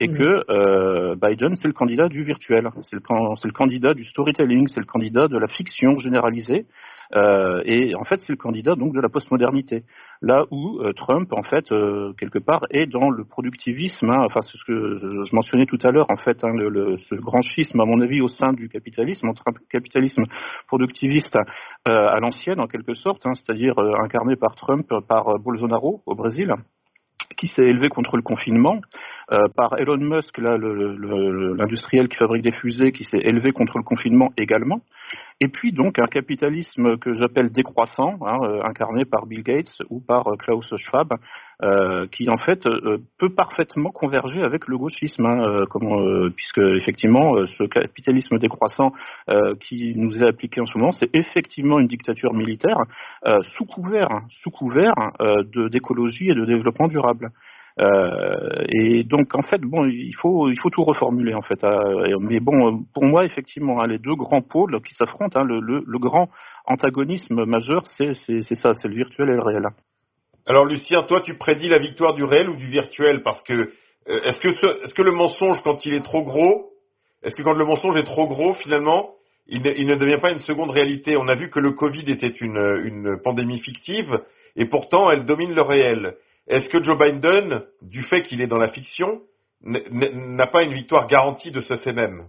et 0.00 0.08
que 0.08 0.44
euh, 0.50 1.16
Biden, 1.16 1.56
c'est 1.56 1.66
le 1.66 1.74
candidat 1.74 2.08
du 2.08 2.22
virtuel, 2.22 2.68
c'est 2.82 2.96
le, 2.96 3.02
le, 3.02 3.52
candidat 3.52 3.94
du 3.94 4.04
storytelling, 4.04 4.68
c'est 4.68 4.80
le 4.80 4.86
candidat 4.86 5.26
de 5.26 5.36
la 5.36 5.48
fiction 5.48 5.96
généralisée, 5.96 6.66
euh, 7.16 7.62
et 7.64 7.94
en 7.96 8.04
fait, 8.04 8.20
c'est 8.20 8.32
le 8.32 8.36
candidat 8.36 8.74
donc 8.74 8.94
de 8.94 9.00
la 9.00 9.08
postmodernité. 9.08 9.84
Là 10.20 10.44
où 10.50 10.80
euh, 10.80 10.92
Trump, 10.92 11.32
en 11.32 11.42
fait, 11.42 11.72
euh, 11.72 12.12
quelque 12.18 12.38
part, 12.38 12.60
est 12.70 12.86
dans 12.86 13.10
le 13.10 13.24
productivisme, 13.24 14.10
hein, 14.10 14.24
enfin, 14.24 14.40
c'est 14.42 14.56
ce 14.56 14.64
que 14.64 14.98
je, 14.98 15.34
mentionnais 15.34 15.66
tout 15.66 15.78
à 15.82 15.90
l'heure, 15.90 16.10
en 16.10 16.16
fait, 16.16 16.44
hein, 16.44 16.52
le, 16.54 16.68
le, 16.68 16.96
ce 16.98 17.14
grand 17.16 17.40
schisme, 17.40 17.80
à 17.80 17.84
mon 17.84 18.00
avis, 18.00 18.20
au 18.20 18.28
sein 18.28 18.52
du 18.52 18.68
capitalisme, 18.68 19.28
entre 19.28 19.42
un 19.48 19.52
capitalisme 19.70 20.24
productiviste 20.66 21.38
à 21.84 22.20
l'ancienne, 22.20 22.60
en 22.60 22.66
quelque 22.66 22.94
sorte, 22.94 23.26
hein, 23.26 23.34
c'est-à-dire 23.34 23.78
incarné 23.78 24.36
par 24.36 24.54
Trump, 24.54 24.86
par 25.08 25.38
Bolsonaro 25.38 26.02
au 26.06 26.14
Brésil, 26.14 26.52
qui 27.36 27.48
s'est 27.48 27.62
élevé 27.62 27.88
contre 27.88 28.16
le 28.16 28.22
confinement, 28.22 28.80
euh, 29.32 29.48
par 29.54 29.78
Elon 29.78 29.98
Musk, 29.98 30.38
l'industriel 30.38 32.08
qui 32.08 32.16
fabrique 32.16 32.42
des 32.42 32.52
fusées, 32.52 32.92
qui 32.92 33.04
s'est 33.04 33.20
élevé 33.22 33.52
contre 33.52 33.78
le 33.78 33.84
confinement 33.84 34.30
également, 34.36 34.80
et 35.40 35.48
puis 35.48 35.72
donc 35.72 35.98
un 35.98 36.06
capitalisme 36.06 36.96
que 36.98 37.12
j'appelle 37.12 37.50
décroissant, 37.50 38.18
hein, 38.22 38.38
euh, 38.42 38.62
incarné 38.64 39.04
par 39.04 39.26
Bill 39.26 39.42
Gates 39.44 39.82
ou 39.88 40.00
par 40.00 40.26
euh, 40.26 40.36
Klaus 40.36 40.74
Schwab, 40.76 41.14
euh, 41.62 42.06
qui 42.08 42.28
en 42.28 42.38
fait 42.38 42.66
euh, 42.66 42.98
peut 43.18 43.32
parfaitement 43.32 43.90
converger 43.90 44.42
avec 44.42 44.66
le 44.66 44.76
gauchisme, 44.76 45.26
hein, 45.26 45.64
comme, 45.70 46.32
puisque 46.34 46.58
effectivement 46.58 47.46
ce 47.46 47.64
capitalisme 47.64 48.38
décroissant 48.38 48.92
qui 49.60 49.94
nous 49.96 50.22
est 50.22 50.26
appliqué 50.26 50.60
en 50.60 50.66
ce 50.66 50.76
moment, 50.76 50.92
c'est 50.92 51.10
effectivement 51.14 51.78
une 51.78 51.86
dictature 51.86 52.34
militaire 52.34 52.78
sous 53.42 53.64
couvert, 53.64 54.08
sous 54.28 54.50
couvert 54.50 54.94
d'écologie 55.70 56.30
et 56.30 56.34
de 56.34 56.44
développement 56.44 56.88
durable. 56.88 57.30
Euh, 57.80 58.64
et 58.68 59.04
donc 59.04 59.34
en 59.34 59.42
fait, 59.42 59.60
bon, 59.60 59.86
il 59.86 60.14
faut 60.16 60.48
il 60.48 60.58
faut 60.58 60.70
tout 60.70 60.82
reformuler 60.82 61.34
en 61.34 61.42
fait. 61.42 61.62
Euh, 61.62 62.18
mais 62.20 62.40
bon, 62.40 62.84
pour 62.92 63.04
moi 63.04 63.24
effectivement, 63.24 63.80
hein, 63.80 63.86
les 63.86 63.98
deux 63.98 64.16
grands 64.16 64.42
pôles 64.42 64.80
qui 64.82 64.94
s'affrontent, 64.94 65.40
hein, 65.40 65.44
le, 65.44 65.60
le, 65.60 65.98
grand 65.98 66.28
antagonisme 66.66 67.44
majeur, 67.44 67.86
c'est 67.86 68.14
c'est 68.14 68.54
ça, 68.54 68.72
c'est 68.74 68.88
le 68.88 68.96
virtuel 68.96 69.30
et 69.30 69.34
le 69.34 69.42
réel. 69.42 69.66
Alors 70.46 70.64
Lucien, 70.64 71.02
toi, 71.04 71.20
tu 71.20 71.34
prédis 71.34 71.68
la 71.68 71.78
victoire 71.78 72.14
du 72.14 72.24
réel 72.24 72.50
ou 72.50 72.56
du 72.56 72.66
virtuel? 72.66 73.22
Parce 73.22 73.42
que 73.44 73.52
euh, 73.52 74.20
est-ce 74.24 74.40
que 74.40 74.48
est-ce 74.48 74.94
que 74.94 75.02
le 75.02 75.12
mensonge, 75.12 75.62
quand 75.62 75.86
il 75.86 75.94
est 75.94 76.04
trop 76.04 76.22
gros, 76.22 76.70
est-ce 77.22 77.36
que 77.36 77.42
quand 77.42 77.52
le 77.52 77.64
mensonge 77.64 77.96
est 77.96 78.04
trop 78.04 78.26
gros, 78.26 78.54
finalement, 78.54 79.10
il 79.46 79.62
ne, 79.62 79.70
il 79.70 79.86
ne 79.86 79.94
devient 79.94 80.18
pas 80.20 80.32
une 80.32 80.40
seconde 80.40 80.70
réalité? 80.70 81.16
On 81.16 81.28
a 81.28 81.36
vu 81.36 81.48
que 81.48 81.60
le 81.60 81.72
Covid 81.72 82.10
était 82.10 82.26
une, 82.26 82.80
une 82.84 83.20
pandémie 83.22 83.60
fictive, 83.60 84.18
et 84.56 84.64
pourtant, 84.64 85.12
elle 85.12 85.26
domine 85.26 85.54
le 85.54 85.62
réel. 85.62 86.16
Est-ce 86.48 86.68
que 86.68 86.82
Joe 86.82 86.98
Biden, 86.98 87.62
du 87.82 88.02
fait 88.02 88.22
qu'il 88.22 88.40
est 88.40 88.46
dans 88.46 88.58
la 88.58 88.70
fiction, 88.70 89.20
n'a 89.62 90.46
pas 90.46 90.62
une 90.62 90.72
victoire 90.72 91.06
garantie 91.06 91.50
de 91.50 91.60
ce 91.60 91.76
fait 91.78 91.92
même 91.92 92.28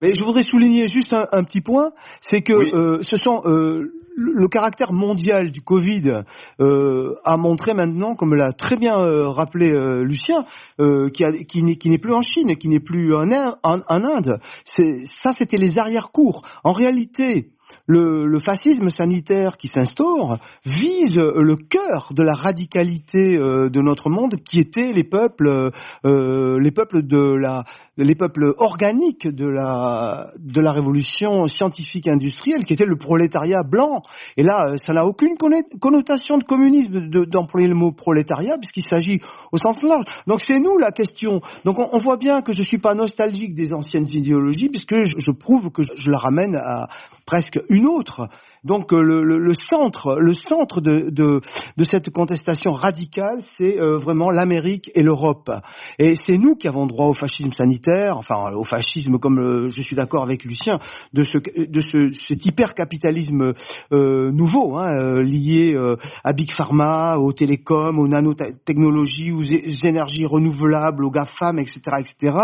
mais 0.00 0.14
je 0.14 0.22
voudrais 0.22 0.42
souligner 0.42 0.86
juste 0.86 1.12
un, 1.12 1.42
petit 1.42 1.60
point, 1.60 1.90
c'est 2.20 2.42
que 2.42 2.52
euh, 2.52 3.02
ce 3.02 3.16
sont 3.16 3.42
euh, 3.46 3.90
le 4.16 4.48
caractère 4.48 4.92
mondial 4.92 5.50
du 5.50 5.60
Covid 5.60 6.22
euh, 6.60 7.14
a 7.24 7.36
montré 7.36 7.74
maintenant, 7.74 8.14
comme 8.14 8.34
l'a 8.34 8.52
très 8.52 8.76
bien 8.76 8.94
rappelé 8.94 9.72
Lucien, 10.04 10.44
qui, 10.78 11.76
qui 11.76 11.90
n'est 11.90 11.98
plus 11.98 12.14
en 12.14 12.20
Chine, 12.20 12.56
qui 12.56 12.68
n'est 12.68 12.78
plus 12.78 13.12
en, 13.12 13.28
en, 13.32 13.80
en 13.88 14.04
Inde. 14.04 14.38
Ça, 14.64 15.32
c'était 15.32 15.56
les 15.56 15.78
arrière-cours. 15.80 16.46
En 16.62 16.72
réalité, 16.72 17.50
le, 17.88 18.38
fascisme 18.38 18.90
sanitaire 18.90 19.56
qui 19.56 19.68
s'instaure 19.68 20.38
vise 20.64 21.16
le 21.16 21.56
cœur 21.56 22.12
de 22.12 22.22
la 22.22 22.34
radicalité 22.34 23.36
euh, 23.36 23.68
de 23.68 23.80
notre 23.80 24.10
monde, 24.10 24.36
qui 24.36 24.58
étaient 24.60 24.92
les 24.92 25.04
peuples, 25.04 25.70
euh, 26.04 26.60
les 26.60 26.70
peuples 26.70 27.02
de 27.02 27.34
la, 27.34 27.64
les 27.98 28.14
peuples 28.14 28.54
organiques 28.58 29.26
de 29.26 29.46
la, 29.46 30.30
de 30.38 30.60
la 30.60 30.72
révolution 30.72 31.48
scientifique 31.48 32.06
industrielle, 32.06 32.64
qui 32.64 32.72
était 32.72 32.84
le 32.84 32.96
prolétariat 32.96 33.62
blanc. 33.62 34.02
Et 34.36 34.42
là, 34.42 34.76
ça 34.78 34.92
n'a 34.92 35.04
aucune 35.04 35.34
connotation 35.80 36.38
de 36.38 36.44
communisme 36.44 37.10
d'employer 37.26 37.66
le 37.66 37.74
mot 37.74 37.92
prolétariat, 37.92 38.56
puisqu'il 38.56 38.84
s'agit 38.84 39.20
au 39.52 39.58
sens 39.58 39.82
large. 39.82 40.04
Donc 40.26 40.40
c'est 40.42 40.60
nous 40.60 40.78
la 40.78 40.92
question. 40.92 41.40
Donc 41.64 41.78
on, 41.78 41.98
voit 41.98 42.16
bien 42.16 42.36
que 42.36 42.52
je 42.52 42.62
suis 42.62 42.78
pas 42.78 42.94
nostalgique 42.94 43.54
des 43.54 43.72
anciennes 43.72 44.08
idéologies, 44.08 44.68
puisque 44.68 44.94
je, 44.94 45.16
je 45.18 45.32
prouve 45.32 45.70
que 45.70 45.82
je, 45.82 45.92
je 45.96 46.10
la 46.10 46.18
ramène 46.18 46.56
à 46.56 46.88
presque 47.26 47.58
une 47.68 47.86
autre 47.86 48.28
donc 48.64 48.92
euh, 48.92 49.00
le, 49.02 49.54
centre, 49.54 50.16
le 50.18 50.32
centre 50.32 50.80
de, 50.80 51.10
de, 51.10 51.40
cette 51.84 52.10
contestation 52.10 52.72
radicale, 52.72 53.40
c'est 53.56 53.78
euh, 53.78 53.98
vraiment 53.98 54.30
l'Amérique 54.30 54.90
et 54.94 55.02
l'Europe. 55.02 55.50
Et 55.98 56.16
c'est 56.16 56.36
nous 56.36 56.56
qui 56.56 56.68
avons 56.68 56.86
droit 56.86 57.06
au 57.06 57.14
fascisme 57.14 57.52
sanitaire, 57.52 58.18
enfin 58.18 58.52
au 58.52 58.64
fascisme, 58.64 59.18
comme 59.18 59.38
euh, 59.38 59.68
je 59.70 59.82
suis 59.82 59.96
d'accord 59.96 60.22
avec 60.22 60.44
Lucien, 60.44 60.78
de, 61.12 61.22
ce, 61.22 61.38
de 61.38 61.80
ce, 61.80 62.10
cet 62.26 62.44
hypercapitalisme 62.44 63.52
nouveau, 63.90 64.76
hein, 64.76 65.22
lié 65.22 65.76
à 66.24 66.32
Big 66.32 66.50
Pharma, 66.50 67.16
aux 67.16 67.32
télécoms, 67.32 67.98
aux 67.98 68.08
nanotechnologies, 68.08 69.32
aux 69.32 69.42
énergies 69.42 70.26
renouvelables, 70.26 71.04
aux 71.04 71.10
GAFAM, 71.10 71.58
etc., 71.58 71.80
etc. 71.98 72.36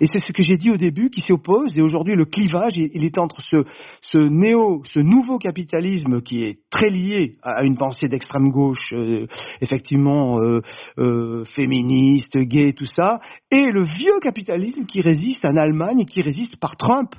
Et 0.00 0.06
c'est 0.06 0.18
ce 0.18 0.32
que 0.32 0.42
j'ai 0.42 0.56
dit 0.56 0.70
au 0.70 0.76
début 0.76 1.10
qui 1.10 1.20
s'y 1.20 1.32
oppose. 1.32 1.76
Et 1.78 1.82
aujourd'hui, 1.82 2.14
le 2.14 2.24
clivage, 2.24 2.76
il 2.76 3.04
est 3.04 3.18
entre 3.18 3.42
ce, 3.44 3.64
ce 4.00 4.18
néo, 4.18 4.82
ce 4.92 5.00
nouveau 5.00 5.38
capitalisme 5.38 5.55
capitalisme 5.56 6.20
qui 6.20 6.42
est 6.42 6.58
très 6.68 6.90
lié 6.90 7.38
à 7.42 7.64
une 7.64 7.78
pensée 7.78 8.08
d'extrême 8.08 8.50
gauche, 8.50 8.92
euh, 8.92 9.26
effectivement 9.62 10.38
euh, 10.38 10.60
euh, 10.98 11.44
féministe, 11.46 12.36
gay, 12.36 12.74
tout 12.74 12.86
ça, 12.86 13.20
et 13.50 13.70
le 13.70 13.82
vieux 13.82 14.20
capitalisme 14.20 14.84
qui 14.84 15.00
résiste 15.00 15.46
en 15.46 15.56
Allemagne 15.56 16.00
et 16.00 16.04
qui 16.04 16.20
résiste 16.20 16.58
par 16.58 16.76
Trump. 16.76 17.14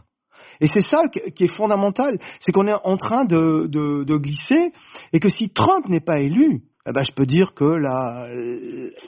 Et 0.62 0.68
c'est 0.68 0.82
ça 0.82 1.02
qui 1.08 1.44
est 1.44 1.56
fondamental, 1.56 2.20
c'est 2.40 2.52
qu'on 2.52 2.68
est 2.68 2.76
en 2.84 2.98
train 2.98 3.26
de, 3.26 4.18
glisser 4.18 4.72
et 5.14 5.20
que 5.20 5.30
si 5.30 5.50
Trump 5.50 5.88
n'est 5.88 6.00
pas 6.00 6.20
élu, 6.20 6.62
eh 6.88 6.92
ben 6.92 7.04
je 7.04 7.12
peux 7.12 7.26
dire 7.26 7.56
que 7.56 7.66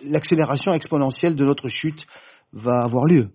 l'accélération 0.03 0.73
exponentielle 0.73 1.35
de 1.35 1.45
notre 1.45 1.69
chute 1.69 2.05
va 2.51 2.81
avoir 2.81 3.05
lieu. 3.05 3.29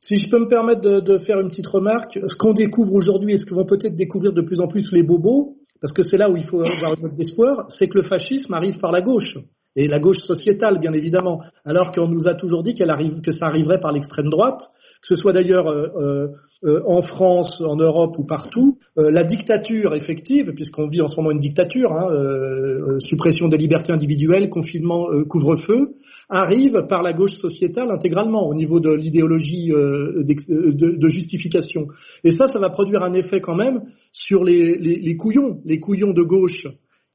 Si 0.00 0.16
je 0.16 0.30
peux 0.30 0.38
me 0.38 0.48
permettre 0.48 0.80
de, 0.80 1.18
faire 1.18 1.40
une 1.40 1.50
petite 1.50 1.66
remarque, 1.66 2.18
ce 2.26 2.34
qu'on 2.34 2.54
découvre 2.54 2.94
aujourd'hui 2.94 3.34
et 3.34 3.36
ce 3.36 3.44
que 3.44 3.54
vont 3.54 3.66
peut-être 3.66 3.96
découvrir 3.96 4.32
de 4.32 4.40
plus 4.40 4.60
en 4.60 4.66
plus 4.66 4.90
les 4.92 5.02
bobos, 5.02 5.58
parce 5.80 5.92
que 5.92 6.02
c'est 6.02 6.16
là 6.16 6.30
où 6.30 6.36
il 6.36 6.44
faut 6.44 6.60
avoir 6.60 6.92
un 6.92 6.96
peu 6.96 7.10
d'espoir, 7.10 7.66
c'est 7.68 7.86
que 7.86 7.98
le 7.98 8.04
fascisme 8.04 8.54
arrive 8.54 8.78
par 8.78 8.92
la 8.92 9.02
gauche. 9.02 9.36
Et 9.76 9.86
la 9.86 10.00
gauche 10.00 10.18
sociétale, 10.18 10.80
bien 10.80 10.92
évidemment, 10.92 11.42
alors 11.64 11.92
qu'on 11.92 12.08
nous 12.08 12.26
a 12.26 12.34
toujours 12.34 12.62
dit 12.62 12.74
arrive, 12.88 13.20
que 13.20 13.30
ça 13.30 13.46
arriverait 13.46 13.80
par 13.80 13.92
l'extrême 13.92 14.28
droite, 14.28 14.62
que 15.00 15.06
ce 15.06 15.14
soit 15.14 15.32
d'ailleurs 15.32 15.68
euh, 15.68 15.86
euh, 15.96 16.28
euh, 16.64 16.82
en 16.86 17.00
France, 17.00 17.62
en 17.64 17.76
Europe 17.76 18.18
ou 18.18 18.24
partout, 18.24 18.78
la 18.96 19.24
dictature 19.24 19.94
effective, 19.94 20.52
puisqu'on 20.54 20.88
vit 20.88 21.00
en 21.00 21.08
ce 21.08 21.16
moment 21.16 21.30
une 21.30 21.38
dictature, 21.38 21.92
hein, 21.92 22.98
suppression 22.98 23.48
des 23.48 23.56
libertés 23.56 23.92
individuelles, 23.92 24.50
confinement, 24.50 25.06
couvre-feu, 25.28 25.94
arrive 26.28 26.86
par 26.86 27.02
la 27.02 27.14
gauche 27.14 27.36
sociétale 27.36 27.90
intégralement 27.90 28.46
au 28.46 28.52
niveau 28.52 28.78
de 28.78 28.92
l'idéologie 28.92 29.70
de, 29.70 31.08
justification. 31.08 31.86
Et 32.24 32.32
ça, 32.32 32.46
ça 32.46 32.58
va 32.58 32.68
produire 32.68 33.02
un 33.02 33.14
effet 33.14 33.40
quand 33.40 33.56
même 33.56 33.84
sur 34.12 34.44
les 34.44 35.16
couillons, 35.16 35.62
les 35.64 35.80
couillons 35.80 36.12
de 36.12 36.22
gauche 36.22 36.66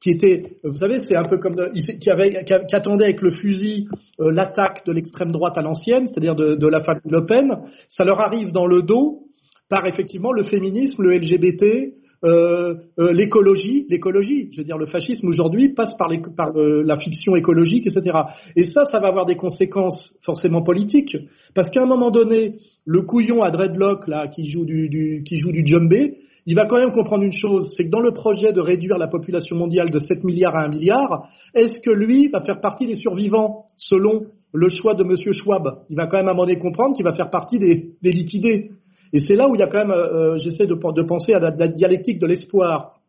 qui 0.05 0.11
était, 0.11 0.43
vous 0.63 0.75
savez, 0.75 0.99
c'est 0.99 1.15
un 1.15 1.23
peu 1.23 1.39
comme 1.39 1.55
qui, 1.73 2.09
attendait 2.11 3.05
avec 3.05 3.23
le 3.23 3.31
fusil 3.31 3.87
euh, 4.19 4.29
l'attaque 4.31 4.85
de 4.85 4.91
l'extrême 4.91 5.31
droite 5.31 5.57
à 5.57 5.63
l'ancienne, 5.63 6.05
c'est-à-dire 6.05 6.35
de, 6.35 6.53
de, 6.53 6.67
la 6.67 6.79
famille 6.79 7.01
Le 7.09 7.25
Pen. 7.25 7.57
Ça 7.89 8.03
leur 8.03 8.19
arrive 8.19 8.51
dans 8.51 8.67
le 8.67 8.83
dos 8.83 9.23
par 9.67 9.87
effectivement 9.87 10.31
le 10.31 10.43
féminisme, 10.43 11.01
le 11.01 11.17
LGBT, 11.17 11.95
euh, 12.23 12.75
euh, 12.99 13.13
l'écologie, 13.13 13.87
l'écologie. 13.89 14.49
Je 14.51 14.61
veux 14.61 14.63
dire, 14.63 14.77
le 14.77 14.85
fascisme 14.85 15.27
aujourd'hui 15.27 15.69
passe 15.69 15.95
par, 15.97 16.11
la 16.53 16.97
fiction 16.97 17.35
écologique, 17.35 17.87
etc. 17.87 18.15
Et 18.55 18.65
ça, 18.65 18.85
ça 18.85 18.99
va 18.99 19.07
avoir 19.07 19.25
des 19.25 19.35
conséquences 19.35 20.15
forcément 20.23 20.61
politiques, 20.61 21.17
parce 21.55 21.71
qu'à 21.71 21.81
un 21.81 21.87
moment 21.87 22.11
donné, 22.11 22.57
le 22.85 23.01
couillon 23.01 23.41
à 23.41 23.49
dreadlock 23.49 24.07
là 24.07 24.27
qui 24.27 24.51
joue 24.51 24.65
du, 24.65 24.87
du 24.87 25.23
qui 25.25 25.39
joue 25.39 25.51
du 25.51 25.65
jumbé, 25.65 26.19
il 26.45 26.55
va 26.55 26.65
quand 26.67 26.77
même 26.77 26.91
comprendre 26.91 27.23
une 27.23 27.33
chose, 27.33 27.73
c'est 27.75 27.85
que 27.85 27.89
dans 27.89 28.01
le 28.01 28.11
projet 28.11 28.53
de 28.53 28.61
réduire 28.61 28.97
la 28.97 29.07
population 29.07 29.55
mondiale 29.55 29.89
de 29.89 29.97
7 29.97 30.23
milliards 30.23 30.55
à 30.55 30.65
1 30.65 30.67
milliard, 30.69 31.29
est-ce 31.55 31.79
que 31.79 31.89
lui 31.89 32.27
va 32.27 32.39
faire 32.39 32.61
partie 32.61 32.85
des 32.85 32.95
survivants 32.95 33.65
selon 33.77 34.27
le 34.53 34.69
choix 34.69 34.93
de 34.93 35.03
M. 35.03 35.33
Schwab? 35.33 35.79
Il 35.89 35.97
va 35.97 36.05
quand 36.05 36.17
même 36.17 36.27
à 36.27 36.31
un 36.31 36.33
moment 36.33 36.45
donné 36.45 36.59
comprendre 36.59 36.95
qu'il 36.95 37.03
va 37.03 37.13
faire 37.13 37.31
partie 37.31 37.57
des, 37.57 37.95
liquidés. 38.03 38.71
Et 39.11 39.19
c'est 39.19 39.35
là 39.35 39.49
où 39.49 39.55
il 39.55 39.59
y 39.59 39.63
a 39.63 39.67
quand 39.67 39.79
même, 39.79 39.91
euh, 39.91 40.33
euh, 40.33 40.37
j'essaie 40.37 40.67
de, 40.67 40.75
penser 40.75 41.33
à 41.33 41.39
la, 41.39 41.67
dialectique 41.67 42.19
de 42.19 42.27
l'espoir. 42.27 42.99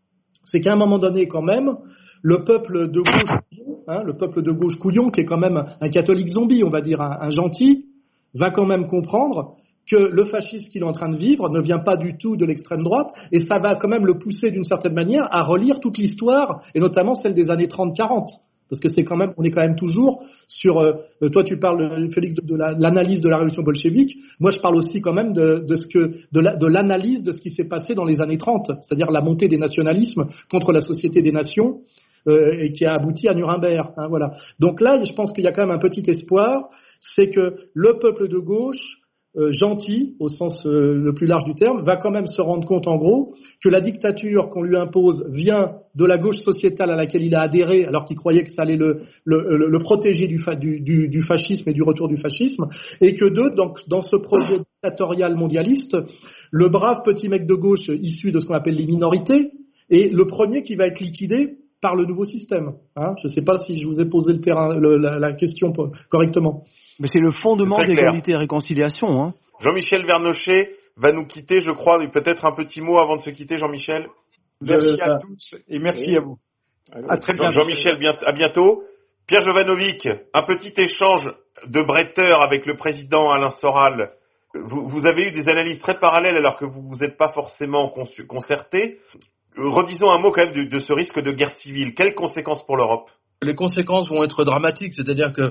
C'est 0.44 0.60
qu'à 0.60 0.72
un 0.72 0.76
moment 0.76 0.98
donné, 0.98 1.26
quand 1.26 1.42
même, 1.42 1.76
le 2.22 2.42
peuple 2.42 2.90
de 2.90 3.00
gauche, 3.00 3.76
hein, 3.86 4.02
le 4.02 4.16
peuple 4.16 4.42
de 4.42 4.52
gauche 4.52 4.78
couillon, 4.78 5.10
qui 5.10 5.20
est 5.20 5.24
quand 5.26 5.38
même 5.38 5.62
un 5.80 5.88
catholique 5.90 6.28
zombie, 6.28 6.62
on 6.64 6.70
va 6.70 6.80
dire 6.80 7.02
un 7.02 7.30
gentil, 7.30 7.86
va 8.34 8.50
quand 8.50 8.66
même 8.66 8.86
comprendre 8.86 9.56
que 9.90 9.96
le 9.96 10.24
fascisme 10.24 10.68
qu'il 10.68 10.82
est 10.82 10.86
en 10.86 10.92
train 10.92 11.08
de 11.08 11.16
vivre 11.16 11.48
ne 11.50 11.60
vient 11.60 11.78
pas 11.78 11.96
du 11.96 12.16
tout 12.16 12.36
de 12.36 12.44
l'extrême 12.44 12.82
droite, 12.82 13.10
et 13.32 13.38
ça 13.38 13.58
va 13.58 13.74
quand 13.74 13.88
même 13.88 14.06
le 14.06 14.18
pousser 14.18 14.50
d'une 14.50 14.64
certaine 14.64 14.94
manière 14.94 15.28
à 15.30 15.44
relire 15.44 15.80
toute 15.80 15.98
l'histoire, 15.98 16.62
et 16.74 16.80
notamment 16.80 17.14
celle 17.14 17.34
des 17.34 17.50
années 17.50 17.68
30-40. 17.68 18.40
Parce 18.68 18.80
que 18.80 18.88
c'est 18.88 19.04
quand 19.04 19.16
même, 19.16 19.32
on 19.36 19.44
est 19.44 19.50
quand 19.50 19.60
même 19.60 19.76
toujours 19.76 20.24
sur. 20.48 20.78
Euh, 20.78 20.94
toi, 21.32 21.44
tu 21.44 21.56
parles, 21.56 22.10
Félix, 22.10 22.34
de, 22.34 22.56
l'analyse 22.56 23.20
de 23.20 23.28
la 23.28 23.36
révolution 23.36 23.62
bolchevique. 23.62 24.16
Moi, 24.40 24.50
je 24.50 24.58
parle 24.58 24.74
aussi 24.76 25.00
quand 25.00 25.12
même 25.12 25.32
de, 25.32 25.64
de 25.64 25.76
ce 25.76 25.86
que, 25.86 26.16
de 26.32 26.66
l'analyse 26.66 27.22
de 27.22 27.30
ce 27.30 27.40
qui 27.40 27.50
s'est 27.50 27.68
passé 27.68 27.94
dans 27.94 28.04
les 28.04 28.20
années 28.20 28.38
30, 28.38 28.72
c'est-à-dire 28.80 29.12
la 29.12 29.20
montée 29.20 29.46
des 29.46 29.56
nationalismes 29.58 30.26
contre 30.50 30.72
la 30.72 30.80
société 30.80 31.22
des 31.22 31.30
nations, 31.30 31.82
euh, 32.26 32.56
et 32.58 32.72
qui 32.72 32.84
a 32.84 32.94
abouti 32.94 33.28
à 33.28 33.34
Nuremberg. 33.34 33.92
Hein, 33.96 34.08
voilà. 34.08 34.32
Donc 34.58 34.80
là, 34.80 35.00
je 35.04 35.12
pense 35.12 35.32
qu'il 35.32 35.44
y 35.44 35.46
a 35.46 35.52
quand 35.52 35.64
même 35.64 35.76
un 35.76 35.78
petit 35.78 36.02
espoir, 36.08 36.68
c'est 37.00 37.30
que 37.30 37.54
le 37.72 37.98
peuple 38.00 38.26
de 38.26 38.38
gauche 38.38 38.98
euh, 39.38 39.50
gentil, 39.50 40.16
au 40.18 40.28
sens 40.28 40.64
euh, 40.64 40.94
le 40.94 41.12
plus 41.12 41.26
large 41.26 41.44
du 41.44 41.54
terme, 41.54 41.82
va 41.82 41.96
quand 41.96 42.10
même 42.10 42.24
se 42.24 42.40
rendre 42.40 42.66
compte, 42.66 42.88
en 42.88 42.96
gros, 42.96 43.34
que 43.62 43.68
la 43.68 43.82
dictature 43.82 44.48
qu'on 44.48 44.62
lui 44.62 44.78
impose 44.78 45.26
vient 45.28 45.72
de 45.94 46.04
la 46.06 46.16
gauche 46.16 46.38
sociétale 46.38 46.90
à 46.90 46.96
laquelle 46.96 47.22
il 47.22 47.34
a 47.34 47.42
adhéré, 47.42 47.84
alors 47.84 48.06
qu'il 48.06 48.16
croyait 48.16 48.44
que 48.44 48.50
ça 48.50 48.62
allait 48.62 48.78
le, 48.78 49.78
protéger 49.80 50.26
du, 50.26 50.38
fascisme 50.38 51.68
et 51.68 51.74
du 51.74 51.82
retour 51.82 52.08
du 52.08 52.16
fascisme, 52.16 52.66
et 53.02 53.12
que 53.12 53.26
deux, 53.26 53.50
donc, 53.50 53.80
dans 53.88 54.00
ce 54.00 54.16
projet 54.16 54.58
dictatorial 54.58 55.34
mondialiste, 55.34 55.98
le 56.50 56.68
brave 56.70 57.02
petit 57.04 57.28
mec 57.28 57.46
de 57.46 57.54
gauche 57.54 57.88
issu 57.88 58.32
de 58.32 58.40
ce 58.40 58.46
qu'on 58.46 58.54
appelle 58.54 58.76
les 58.76 58.86
minorités 58.86 59.50
est 59.90 60.12
le 60.12 60.26
premier 60.26 60.62
qui 60.62 60.76
va 60.76 60.86
être 60.86 61.00
liquidé 61.00 61.58
par 61.82 61.94
le 61.94 62.06
nouveau 62.06 62.24
système. 62.24 62.72
Hein 62.96 63.14
je 63.20 63.28
ne 63.28 63.32
sais 63.32 63.42
pas 63.42 63.58
si 63.58 63.76
je 63.76 63.86
vous 63.86 64.00
ai 64.00 64.06
posé 64.06 64.32
la 64.46 65.32
question 65.34 65.74
correctement. 66.08 66.64
Mais 66.98 67.08
c'est 67.08 67.20
le 67.20 67.30
fondement 67.30 67.82
d'égalité 67.82 68.32
et 68.32 68.36
réconciliation. 68.36 69.22
Hein. 69.22 69.34
Jean-Michel 69.60 70.06
Vernochet 70.06 70.70
va 70.96 71.12
nous 71.12 71.26
quitter, 71.26 71.60
je 71.60 71.70
crois. 71.72 71.98
Peut-être 72.12 72.46
un 72.46 72.52
petit 72.52 72.80
mot 72.80 72.98
avant 72.98 73.16
de 73.16 73.22
se 73.22 73.30
quitter, 73.30 73.58
Jean-Michel. 73.58 74.06
Merci 74.60 74.96
à 75.00 75.18
tous 75.18 75.54
et 75.68 75.78
merci 75.78 76.16
à 76.16 76.20
vous. 76.20 76.38
À 77.08 77.18
très 77.18 77.34
bientôt. 77.34 77.52
Jean-Michel, 77.52 77.98
à 78.24 78.32
bientôt. 78.32 78.82
Pierre 79.26 79.40
Jovanovic, 79.40 80.08
un 80.34 80.42
petit 80.42 80.72
échange 80.78 81.28
de 81.66 81.82
bretteur 81.82 82.44
avec 82.44 82.64
le 82.64 82.76
président 82.76 83.30
Alain 83.30 83.50
Soral. 83.50 84.12
Vous, 84.54 85.04
avez 85.04 85.28
eu 85.28 85.32
des 85.32 85.48
analyses 85.48 85.80
très 85.80 85.98
parallèles 85.98 86.36
alors 86.36 86.56
que 86.56 86.64
vous 86.64 86.94
n'êtes 87.00 87.18
pas 87.18 87.28
forcément 87.28 87.92
concertés. 88.28 89.00
Redisons 89.56 90.10
un 90.10 90.18
mot 90.18 90.30
quand 90.30 90.44
même 90.44 90.54
de, 90.54 90.70
de 90.70 90.78
ce 90.78 90.92
risque 90.92 91.20
de 91.20 91.32
guerre 91.32 91.50
civile. 91.52 91.94
Quelles 91.94 92.14
conséquences 92.14 92.64
pour 92.64 92.76
l'Europe? 92.76 93.10
Les 93.42 93.54
conséquences 93.54 94.08
vont 94.08 94.24
être 94.24 94.44
dramatiques, 94.44 94.94
c'est-à-dire 94.94 95.32
que 95.32 95.42
euh, 95.42 95.50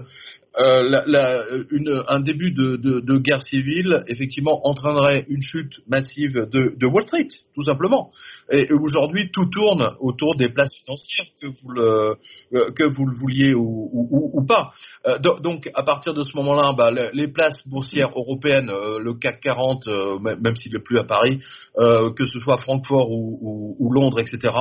la, 0.57 1.03
la, 1.05 1.43
une, 1.71 2.01
un 2.07 2.21
début 2.21 2.51
de, 2.51 2.77
de, 2.77 2.99
de, 2.99 3.17
guerre 3.17 3.41
civile, 3.41 3.93
effectivement, 4.07 4.61
entraînerait 4.63 5.25
une 5.27 5.41
chute 5.41 5.81
massive 5.87 6.33
de, 6.33 6.75
de 6.77 6.85
Wall 6.85 7.03
Street, 7.07 7.27
tout 7.53 7.63
simplement. 7.63 8.11
Et 8.51 8.71
aujourd'hui, 8.71 9.29
tout 9.31 9.47
tourne 9.47 9.91
autour 9.99 10.35
des 10.35 10.49
places 10.49 10.75
financières, 10.75 11.27
que 11.41 11.47
vous 11.47 11.71
le, 11.71 12.15
euh, 12.53 12.71
que 12.71 12.83
vous 12.83 13.05
le 13.05 13.17
vouliez 13.17 13.53
ou, 13.53 13.89
ou, 13.91 14.29
ou 14.33 14.45
pas. 14.45 14.71
Euh, 15.07 15.17
donc, 15.19 15.69
à 15.73 15.83
partir 15.83 16.13
de 16.13 16.23
ce 16.23 16.35
moment-là, 16.37 16.73
bah, 16.73 16.91
les 16.91 17.27
places 17.27 17.67
boursières 17.67 18.11
européennes, 18.15 18.69
euh, 18.69 18.99
le 18.99 19.13
CAC 19.13 19.41
40, 19.41 19.87
euh, 19.87 20.19
même 20.19 20.55
s'il 20.55 20.73
n'est 20.73 20.79
plus 20.79 20.99
à 20.99 21.03
Paris, 21.03 21.39
que 21.77 22.25
ce 22.25 22.39
soit 22.39 22.57
Francfort 22.57 23.09
ou, 23.11 23.75
ou 23.77 23.91
Londres, 23.91 24.19
etc., 24.19 24.55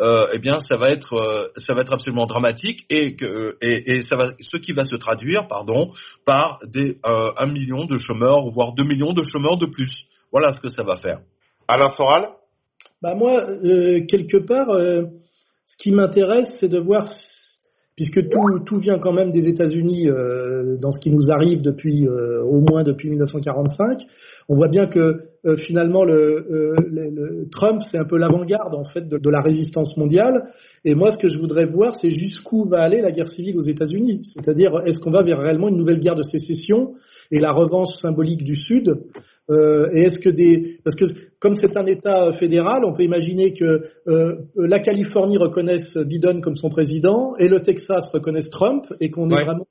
eh 0.00 0.38
bien, 0.38 0.58
ça 0.58 0.76
va 0.76 0.90
être, 0.90 1.50
ça 1.56 1.74
va 1.74 1.82
être 1.82 1.92
absolument 1.92 2.26
dramatique 2.26 2.84
et, 2.90 3.14
que, 3.14 3.56
et, 3.62 3.96
et 3.96 4.02
ça 4.02 4.16
va, 4.16 4.32
ce 4.40 4.56
qui 4.56 4.72
va 4.72 4.84
se 4.84 4.96
traduire 4.96 5.35
pardon, 5.44 5.88
par 6.24 6.58
des, 6.66 6.98
euh, 7.04 7.32
un 7.36 7.46
million 7.46 7.84
de 7.84 7.96
chômeurs, 7.96 8.48
voire 8.50 8.72
2 8.74 8.84
millions 8.86 9.12
de 9.12 9.22
chômeurs 9.22 9.56
de 9.58 9.66
plus. 9.66 10.06
Voilà 10.32 10.52
ce 10.52 10.60
que 10.60 10.68
ça 10.68 10.82
va 10.82 10.96
faire. 10.96 11.20
Alain 11.68 11.90
Soral? 11.90 12.28
Bah 13.02 13.14
Moi, 13.14 13.40
euh, 13.64 14.00
quelque 14.06 14.38
part, 14.38 14.70
euh, 14.70 15.02
ce 15.66 15.76
qui 15.78 15.90
m'intéresse, 15.90 16.56
c'est 16.60 16.68
de 16.68 16.78
voir, 16.78 17.06
puisque 17.96 18.28
tout, 18.28 18.60
tout 18.64 18.78
vient 18.78 18.98
quand 18.98 19.12
même 19.12 19.30
des 19.30 19.48
États-Unis 19.48 20.08
dans 20.80 20.90
ce 20.90 21.00
qui 21.00 21.10
nous 21.10 21.30
arrive 21.30 21.62
depuis 21.62 22.06
au 22.08 22.60
moins 22.60 22.84
depuis 22.84 23.08
1945, 23.10 24.02
on 24.48 24.54
voit 24.54 24.68
bien 24.68 24.86
que 24.86 25.30
finalement 25.58 26.04
le, 26.04 26.74
le, 26.90 27.48
Trump 27.52 27.80
c'est 27.88 27.98
un 27.98 28.04
peu 28.04 28.16
l'avant-garde 28.16 28.74
en 28.74 28.82
fait 28.82 29.08
de, 29.08 29.16
de, 29.16 29.30
la 29.30 29.40
résistance 29.40 29.96
mondiale 29.96 30.48
et 30.88 30.94
moi, 30.94 31.10
ce 31.10 31.16
que 31.16 31.28
je 31.28 31.36
voudrais 31.36 31.66
voir, 31.66 31.96
c'est 31.96 32.12
jusqu'où 32.12 32.62
va 32.62 32.80
aller 32.82 33.00
la 33.00 33.10
guerre 33.10 33.26
civile 33.26 33.58
aux 33.58 33.62
États-Unis. 33.62 34.20
C'est-à-dire, 34.22 34.70
est-ce 34.86 35.00
qu'on 35.00 35.10
va 35.10 35.24
vers 35.24 35.40
réellement 35.40 35.68
une 35.68 35.76
nouvelle 35.76 35.98
guerre 35.98 36.14
de 36.14 36.22
sécession 36.22 36.94
et 37.32 37.40
la 37.40 37.50
revanche 37.50 37.96
symbolique 38.00 38.44
du 38.44 38.54
Sud 38.54 38.94
euh, 39.50 39.88
Et 39.92 40.02
est-ce 40.02 40.20
que 40.20 40.28
des, 40.28 40.78
parce 40.84 40.94
que 40.94 41.06
comme 41.40 41.56
c'est 41.56 41.76
un 41.76 41.86
État 41.86 42.32
fédéral, 42.34 42.82
on 42.84 42.92
peut 42.92 43.02
imaginer 43.02 43.52
que 43.52 43.82
euh, 44.06 44.36
la 44.54 44.78
Californie 44.78 45.38
reconnaisse 45.38 45.98
Biden 46.06 46.40
comme 46.40 46.54
son 46.54 46.68
président 46.68 47.34
et 47.40 47.48
le 47.48 47.58
Texas 47.58 48.08
reconnaisse 48.12 48.48
Trump 48.50 48.84
et 49.00 49.10
qu'on 49.10 49.28
ait 49.30 49.42
vraiment 49.42 49.66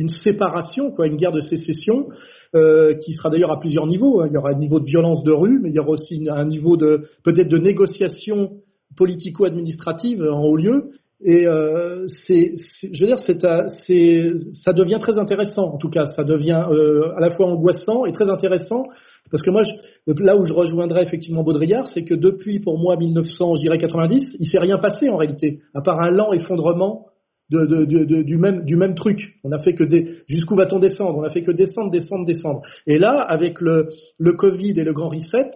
une 0.00 0.08
séparation, 0.08 0.90
quoi, 0.90 1.06
une 1.06 1.16
guerre 1.16 1.32
de 1.32 1.40
sécession 1.40 2.08
euh, 2.54 2.94
qui 2.94 3.12
sera 3.12 3.28
d'ailleurs 3.28 3.52
à 3.52 3.60
plusieurs 3.60 3.86
niveaux. 3.86 4.20
Hein. 4.20 4.28
Il 4.30 4.34
y 4.34 4.36
aura 4.38 4.50
un 4.50 4.58
niveau 4.58 4.80
de 4.80 4.86
violence 4.86 5.22
de 5.22 5.32
rue, 5.32 5.60
mais 5.62 5.68
il 5.68 5.74
y 5.74 5.78
aura 5.78 5.90
aussi 5.90 6.26
un 6.28 6.46
niveau 6.46 6.76
de 6.76 7.02
peut-être 7.22 7.48
de 7.48 7.58
négociation 7.58 8.52
politico-administrative 8.96 10.22
en 10.22 10.42
haut 10.42 10.56
lieu. 10.56 10.90
Et 11.22 11.46
euh, 11.46 12.06
c'est, 12.06 12.52
je 12.92 13.00
veux 13.04 13.08
dire, 13.08 13.18
ça 13.18 14.72
devient 14.72 14.98
très 15.00 15.18
intéressant. 15.18 15.74
En 15.74 15.76
tout 15.76 15.90
cas, 15.90 16.06
ça 16.06 16.24
devient 16.24 16.64
euh, 16.70 17.12
à 17.14 17.20
la 17.20 17.28
fois 17.28 17.48
angoissant 17.48 18.06
et 18.06 18.12
très 18.12 18.30
intéressant 18.30 18.84
parce 19.30 19.42
que 19.42 19.50
moi, 19.50 19.62
là 20.06 20.36
où 20.36 20.44
je 20.44 20.52
rejoindrais 20.52 21.04
effectivement 21.04 21.44
Baudrillard, 21.44 21.86
c'est 21.88 22.04
que 22.04 22.14
depuis 22.14 22.58
pour 22.58 22.78
moi 22.78 22.96
1900, 22.96 23.56
je 23.56 23.60
dirais 23.60 23.78
90, 23.78 24.36
il 24.40 24.46
s'est 24.46 24.58
rien 24.58 24.78
passé 24.78 25.08
en 25.08 25.16
réalité, 25.16 25.60
à 25.74 25.82
part 25.82 26.00
un 26.00 26.10
lent 26.10 26.32
effondrement 26.32 27.06
de, 27.50 28.22
du 28.22 28.38
même 28.38 28.64
du 28.64 28.76
même 28.76 28.94
truc. 28.94 29.34
On 29.44 29.52
a 29.52 29.58
fait 29.58 29.74
que 29.74 29.84
des 29.84 30.22
jusqu'où 30.28 30.54
va-t-on 30.54 30.78
descendre? 30.78 31.18
On 31.18 31.22
a 31.22 31.30
fait 31.30 31.42
que 31.42 31.50
descendre, 31.50 31.90
descendre, 31.90 32.24
descendre. 32.24 32.62
Et 32.86 32.98
là, 32.98 33.24
avec 33.28 33.60
le 33.60 33.90
le 34.18 34.32
Covid 34.34 34.78
et 34.78 34.84
le 34.84 34.92
grand 34.92 35.08
reset, 35.08 35.50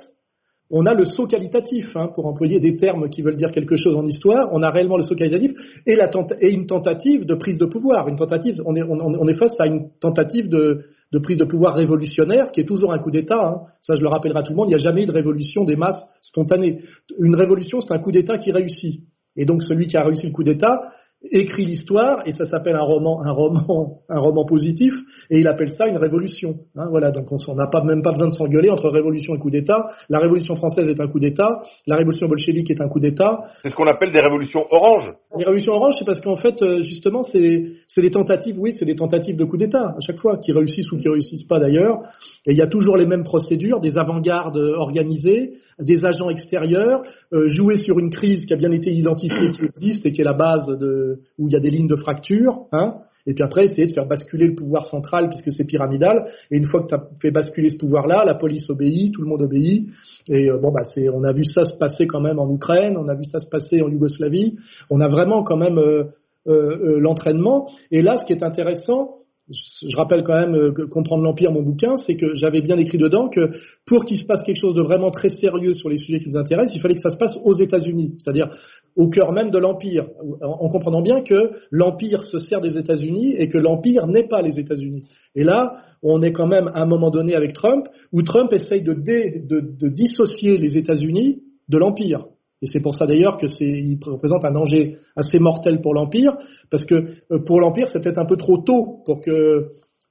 on 0.70 0.86
a 0.86 0.94
le 0.94 1.04
saut 1.04 1.26
qualitatif, 1.26 1.94
hein, 1.94 2.08
pour 2.14 2.26
employer 2.26 2.58
des 2.58 2.76
termes 2.76 3.08
qui 3.08 3.22
veulent 3.22 3.36
dire 3.36 3.50
quelque 3.50 3.76
chose 3.76 3.94
en 3.94 4.04
histoire. 4.06 4.48
On 4.52 4.62
a 4.62 4.70
réellement 4.70 4.96
le 4.96 5.02
saut 5.02 5.14
qualitatif 5.14 5.52
et, 5.86 5.94
la 5.94 6.10
et 6.40 6.50
une 6.50 6.66
tentative 6.66 7.26
de 7.26 7.34
prise 7.34 7.58
de 7.58 7.66
pouvoir. 7.66 8.08
Une 8.08 8.16
tentative, 8.16 8.60
on 8.64 8.74
est, 8.74 8.82
on 8.82 9.28
est 9.28 9.34
face 9.34 9.60
à 9.60 9.66
une 9.66 9.90
tentative 10.00 10.48
de, 10.48 10.86
de 11.12 11.18
prise 11.18 11.36
de 11.36 11.44
pouvoir 11.44 11.74
révolutionnaire 11.74 12.50
qui 12.50 12.60
est 12.60 12.64
toujours 12.64 12.92
un 12.92 12.98
coup 12.98 13.10
d'État. 13.10 13.46
hein. 13.46 13.60
Ça, 13.82 13.94
je 13.94 14.00
le 14.02 14.08
rappellerai 14.08 14.40
à 14.40 14.42
tout 14.42 14.52
le 14.52 14.56
monde. 14.56 14.66
Il 14.68 14.70
n'y 14.70 14.74
a 14.74 14.78
jamais 14.78 15.04
eu 15.04 15.06
de 15.06 15.12
révolution 15.12 15.64
des 15.64 15.76
masses 15.76 16.02
spontanée. 16.22 16.80
Une 17.18 17.36
révolution, 17.36 17.80
c'est 17.80 17.92
un 17.92 17.98
coup 17.98 18.10
d'État 18.10 18.38
qui 18.38 18.50
réussit. 18.50 19.02
Et 19.36 19.44
donc, 19.44 19.62
celui 19.62 19.86
qui 19.86 19.96
a 19.96 20.02
réussi 20.02 20.26
le 20.26 20.32
coup 20.32 20.44
d'État 20.44 20.92
écrit 21.30 21.64
l'histoire 21.64 22.22
et 22.26 22.32
ça 22.32 22.44
s'appelle 22.44 22.76
un 22.76 22.84
roman, 22.84 23.22
un 23.24 23.32
roman, 23.32 24.02
un 24.08 24.18
roman 24.18 24.44
positif 24.44 24.94
et 25.30 25.38
il 25.38 25.48
appelle 25.48 25.70
ça 25.70 25.86
une 25.86 25.96
révolution. 25.96 26.56
Hein, 26.76 26.86
voilà, 26.90 27.10
donc 27.10 27.26
on 27.30 27.54
n'a 27.54 27.66
pas 27.66 27.82
même 27.82 28.02
pas 28.02 28.12
besoin 28.12 28.28
de 28.28 28.32
s'engueuler 28.32 28.70
entre 28.70 28.88
révolution 28.88 29.34
et 29.34 29.38
coup 29.38 29.50
d'État. 29.50 29.88
La 30.08 30.18
révolution 30.18 30.56
française 30.56 30.88
est 30.88 31.00
un 31.00 31.08
coup 31.08 31.18
d'État, 31.18 31.62
la 31.86 31.96
révolution 31.96 32.28
bolchevique 32.28 32.70
est 32.70 32.80
un 32.80 32.88
coup 32.88 33.00
d'État. 33.00 33.44
C'est 33.62 33.70
ce 33.70 33.74
qu'on 33.74 33.86
appelle 33.86 34.12
des 34.12 34.20
révolutions 34.20 34.64
oranges. 34.70 35.14
Les 35.36 35.44
révolutions 35.44 35.72
oranges, 35.72 35.94
c'est 35.98 36.04
parce 36.04 36.20
qu'en 36.20 36.36
fait, 36.36 36.62
euh, 36.62 36.82
justement, 36.82 37.22
c'est 37.22 37.64
c'est 37.88 38.02
des 38.02 38.10
tentatives, 38.10 38.58
oui, 38.58 38.72
c'est 38.74 38.84
des 38.84 38.96
tentatives 38.96 39.36
de 39.36 39.44
coup 39.44 39.56
d'État 39.56 39.94
à 39.96 40.00
chaque 40.00 40.18
fois, 40.18 40.38
qui 40.38 40.52
réussissent 40.52 40.90
ou 40.92 40.98
qui 40.98 41.08
réussissent 41.08 41.44
pas 41.44 41.58
d'ailleurs. 41.58 42.02
Et 42.46 42.52
il 42.52 42.58
y 42.58 42.62
a 42.62 42.66
toujours 42.66 42.96
les 42.96 43.06
mêmes 43.06 43.24
procédures, 43.24 43.80
des 43.80 43.96
avant-gardes 43.96 44.56
euh, 44.56 44.74
organisées, 44.76 45.54
des 45.78 46.04
agents 46.04 46.30
extérieurs, 46.30 47.02
euh, 47.32 47.46
jouer 47.48 47.76
sur 47.76 47.98
une 47.98 48.10
crise 48.10 48.46
qui 48.46 48.52
a 48.52 48.56
bien 48.56 48.70
été 48.70 48.92
identifiée, 48.92 49.50
qui 49.50 49.64
existe 49.64 50.06
et 50.06 50.12
qui 50.12 50.20
est 50.20 50.24
la 50.24 50.34
base 50.34 50.66
de 50.66 51.13
où 51.38 51.48
il 51.48 51.52
y 51.52 51.56
a 51.56 51.60
des 51.60 51.70
lignes 51.70 51.88
de 51.88 51.96
fracture, 51.96 52.66
hein. 52.72 53.00
Et 53.26 53.32
puis 53.32 53.42
après, 53.42 53.64
essayer 53.64 53.86
de 53.86 53.92
faire 53.92 54.06
basculer 54.06 54.46
le 54.48 54.54
pouvoir 54.54 54.84
central 54.84 55.28
puisque 55.28 55.50
c'est 55.50 55.64
pyramidal. 55.64 56.26
Et 56.50 56.58
une 56.58 56.66
fois 56.66 56.82
que 56.82 56.88
tu 56.88 56.94
as 56.94 57.08
fait 57.20 57.30
basculer 57.30 57.70
ce 57.70 57.76
pouvoir-là, 57.76 58.24
la 58.26 58.34
police 58.34 58.68
obéit, 58.68 59.14
tout 59.14 59.22
le 59.22 59.28
monde 59.28 59.42
obéit. 59.42 59.88
Et 60.28 60.50
euh, 60.50 60.58
bon, 60.58 60.70
bah, 60.70 60.84
c'est, 60.84 61.08
on 61.08 61.24
a 61.24 61.32
vu 61.32 61.44
ça 61.44 61.64
se 61.64 61.76
passer 61.78 62.06
quand 62.06 62.20
même 62.20 62.38
en 62.38 62.52
Ukraine, 62.52 62.96
on 62.98 63.08
a 63.08 63.14
vu 63.14 63.24
ça 63.24 63.38
se 63.38 63.46
passer 63.46 63.80
en 63.80 63.88
Yougoslavie. 63.88 64.58
On 64.90 65.00
a 65.00 65.08
vraiment 65.08 65.42
quand 65.42 65.56
même 65.56 65.78
euh, 65.78 66.04
euh, 66.48 66.98
l'entraînement. 67.00 67.70
Et 67.90 68.02
là, 68.02 68.18
ce 68.18 68.26
qui 68.26 68.34
est 68.34 68.42
intéressant, 68.42 69.23
je 69.50 69.96
rappelle 69.96 70.22
quand 70.22 70.34
même 70.34 70.54
euh, 70.54 70.86
comprendre 70.86 71.22
l'empire, 71.22 71.52
mon 71.52 71.62
bouquin, 71.62 71.96
c'est 71.96 72.16
que 72.16 72.34
j'avais 72.34 72.62
bien 72.62 72.78
écrit 72.78 72.96
dedans 72.96 73.28
que 73.28 73.50
pour 73.84 74.06
qu'il 74.06 74.16
se 74.16 74.24
passe 74.24 74.42
quelque 74.42 74.58
chose 74.58 74.74
de 74.74 74.82
vraiment 74.82 75.10
très 75.10 75.28
sérieux 75.28 75.74
sur 75.74 75.90
les 75.90 75.98
sujets 75.98 76.20
qui 76.20 76.28
nous 76.28 76.38
intéressent, 76.38 76.74
il 76.74 76.80
fallait 76.80 76.94
que 76.94 77.02
ça 77.02 77.10
se 77.10 77.18
passe 77.18 77.36
aux 77.44 77.52
États-Unis, 77.52 78.14
c'est-à-dire 78.18 78.56
au 78.96 79.08
cœur 79.08 79.32
même 79.32 79.50
de 79.50 79.58
l'empire, 79.58 80.06
en 80.40 80.64
en 80.64 80.68
comprenant 80.68 81.02
bien 81.02 81.22
que 81.22 81.50
l'empire 81.70 82.22
se 82.22 82.38
sert 82.38 82.60
des 82.60 82.78
États-Unis 82.78 83.34
et 83.36 83.48
que 83.48 83.58
l'empire 83.58 84.06
n'est 84.06 84.28
pas 84.28 84.40
les 84.40 84.58
États-Unis. 84.58 85.04
Et 85.34 85.44
là, 85.44 85.76
on 86.02 86.22
est 86.22 86.32
quand 86.32 86.46
même 86.46 86.68
à 86.68 86.82
un 86.82 86.86
moment 86.86 87.10
donné 87.10 87.34
avec 87.34 87.52
Trump, 87.52 87.86
où 88.12 88.22
Trump 88.22 88.52
essaye 88.52 88.82
de, 88.82 88.94
de 88.94 89.88
dissocier 89.88 90.56
les 90.56 90.78
États-Unis 90.78 91.42
de 91.68 91.78
l'empire. 91.78 92.26
Et 92.64 92.66
c'est 92.72 92.80
pour 92.80 92.94
ça 92.94 93.04
d'ailleurs 93.04 93.36
que 93.36 93.46
c'est, 93.46 93.68
il 93.68 93.98
représente 94.06 94.42
un 94.46 94.50
danger 94.50 94.96
assez 95.16 95.38
mortel 95.38 95.82
pour 95.82 95.92
l'empire, 95.92 96.32
parce 96.70 96.86
que 96.86 96.94
euh, 96.94 97.38
pour 97.44 97.60
l'empire 97.60 97.88
c'est 97.88 98.02
peut-être 98.02 98.18
un 98.18 98.24
peu 98.24 98.38
trop 98.38 98.56
tôt 98.56 99.02
pour 99.04 99.20
que 99.20 99.68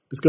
parce 0.08 0.20
que 0.20 0.28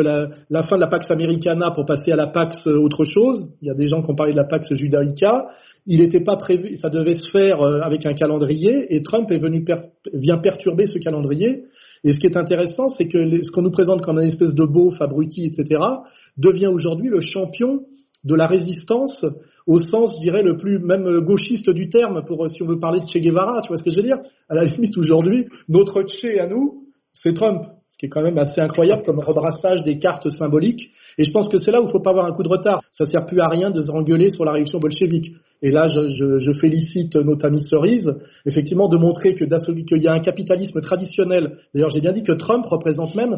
la, 0.50 0.64
fin 0.64 0.78
de 0.78 0.82
la 0.82 0.88
Pax 0.88 1.12
Americana 1.12 1.70
pour 1.70 1.86
passer 1.86 2.12
à 2.12 2.16
la 2.16 2.26
Pax 2.26 2.66
euh, 2.66 2.80
autre 2.80 3.04
chose, 3.04 3.48
il 3.62 3.68
y 3.68 3.70
a 3.70 3.76
des 3.76 3.86
gens 3.86 4.02
qui 4.02 4.10
ont 4.10 4.16
parlé 4.16 4.32
de 4.32 4.38
la 4.38 4.46
Pax 4.46 4.74
Judaica, 4.74 5.50
il 5.86 6.00
n'était 6.00 6.24
pas 6.24 6.36
prévu, 6.36 6.78
ça 6.78 6.90
devait 6.90 7.14
se 7.14 7.30
faire 7.30 7.62
euh, 7.62 7.82
avec 7.82 8.08
un 8.08 8.16
calendrier, 8.16 8.96
et 8.96 9.04
Trump 9.04 9.30
est 9.30 9.38
venu 9.38 9.64
vient 10.12 10.40
perturber 10.40 10.88
ce 10.88 10.98
calendrier. 10.98 11.66
Et 12.04 12.12
ce 12.12 12.18
qui 12.18 12.26
est 12.26 12.38
intéressant, 12.38 12.88
c'est 12.88 13.06
que 13.06 13.44
ce 13.44 13.52
qu'on 13.52 13.62
nous 13.62 13.72
présente 13.72 14.02
comme 14.02 14.18
une 14.18 14.28
espèce 14.28 14.56
de 14.56 14.66
beauf, 14.66 15.00
abruti, 15.00 15.46
etc., 15.46 15.80
devient 16.38 16.68
aujourd'hui 16.68 17.10
le 17.10 17.20
champion 17.20 17.82
de 18.24 18.34
la 18.34 18.48
résistance 18.48 19.24
au 19.68 19.80
sens, 19.80 20.16
je 20.16 20.22
dirais, 20.22 20.44
le 20.44 20.58
plus 20.58 20.80
même 20.80 21.08
euh, 21.08 21.22
gauchiste 21.22 21.70
du 21.70 21.90
terme, 21.90 22.24
pour 22.26 22.44
euh, 22.44 22.48
si 22.48 22.62
on 22.62 22.68
veut 22.68 22.80
parler 22.80 23.00
de 23.00 23.08
Che 23.08 23.18
Guevara, 23.18 23.62
tu 23.62 23.70
vois 23.70 23.78
ce 23.78 23.84
que 23.84 23.90
je 23.90 23.98
veux 23.98 24.04
dire? 24.04 24.18
À 24.50 24.56
la 24.56 24.64
limite, 24.64 24.98
aujourd'hui, 24.98 25.48
notre 25.70 26.04
Che 26.04 26.40
à 26.40 26.48
nous, 26.48 26.84
c'est 27.14 27.34
Trump, 27.34 27.64
ce 27.90 27.98
qui 27.98 28.06
est 28.06 28.10
quand 28.10 28.22
même 28.22 28.38
assez 28.38 28.62
incroyable 28.62 29.04
comme 29.04 29.20
rebrassage 29.20 29.84
des 29.84 29.98
cartes 29.98 30.30
symboliques. 30.30 30.92
Et 31.18 31.24
je 31.24 31.32
pense 31.32 31.50
que 31.50 31.58
c'est 31.58 31.72
là 31.72 31.82
où 31.82 31.86
il 31.86 31.92
faut 31.92 32.02
pas 32.02 32.12
avoir 32.12 32.26
un 32.26 32.34
coup 32.34 32.44
de 32.44 32.50
retard. 32.50 32.82
Ça 32.92 33.06
sert 33.06 33.26
plus 33.26 33.40
à 33.40 33.48
rien 33.48 33.72
de 33.72 33.82
se 33.82 33.90
rengueuler 33.90 34.30
sur 34.30 34.44
la 34.44 34.52
révolution 34.52 34.80
bolchevique. 34.80 35.32
Et 35.62 35.72
là, 35.72 35.88
je, 35.88 36.54
félicite 36.54 37.16
notre 37.16 37.46
ami 37.48 37.62
Cerise, 37.62 38.14
effectivement, 38.46 38.90
de 38.90 38.98
montrer 38.98 39.34
que 39.34 39.46
qu'il 39.46 40.04
y 40.04 40.08
a 40.08 40.14
un 40.14 40.20
capitalisme 40.20 40.82
traditionnel. 40.82 41.58
D'ailleurs, 41.74 41.90
j'ai 41.90 42.02
bien 42.02 42.12
dit 42.12 42.24
que 42.24 42.34
Trump 42.34 42.66
représente 42.66 43.16
même 43.16 43.38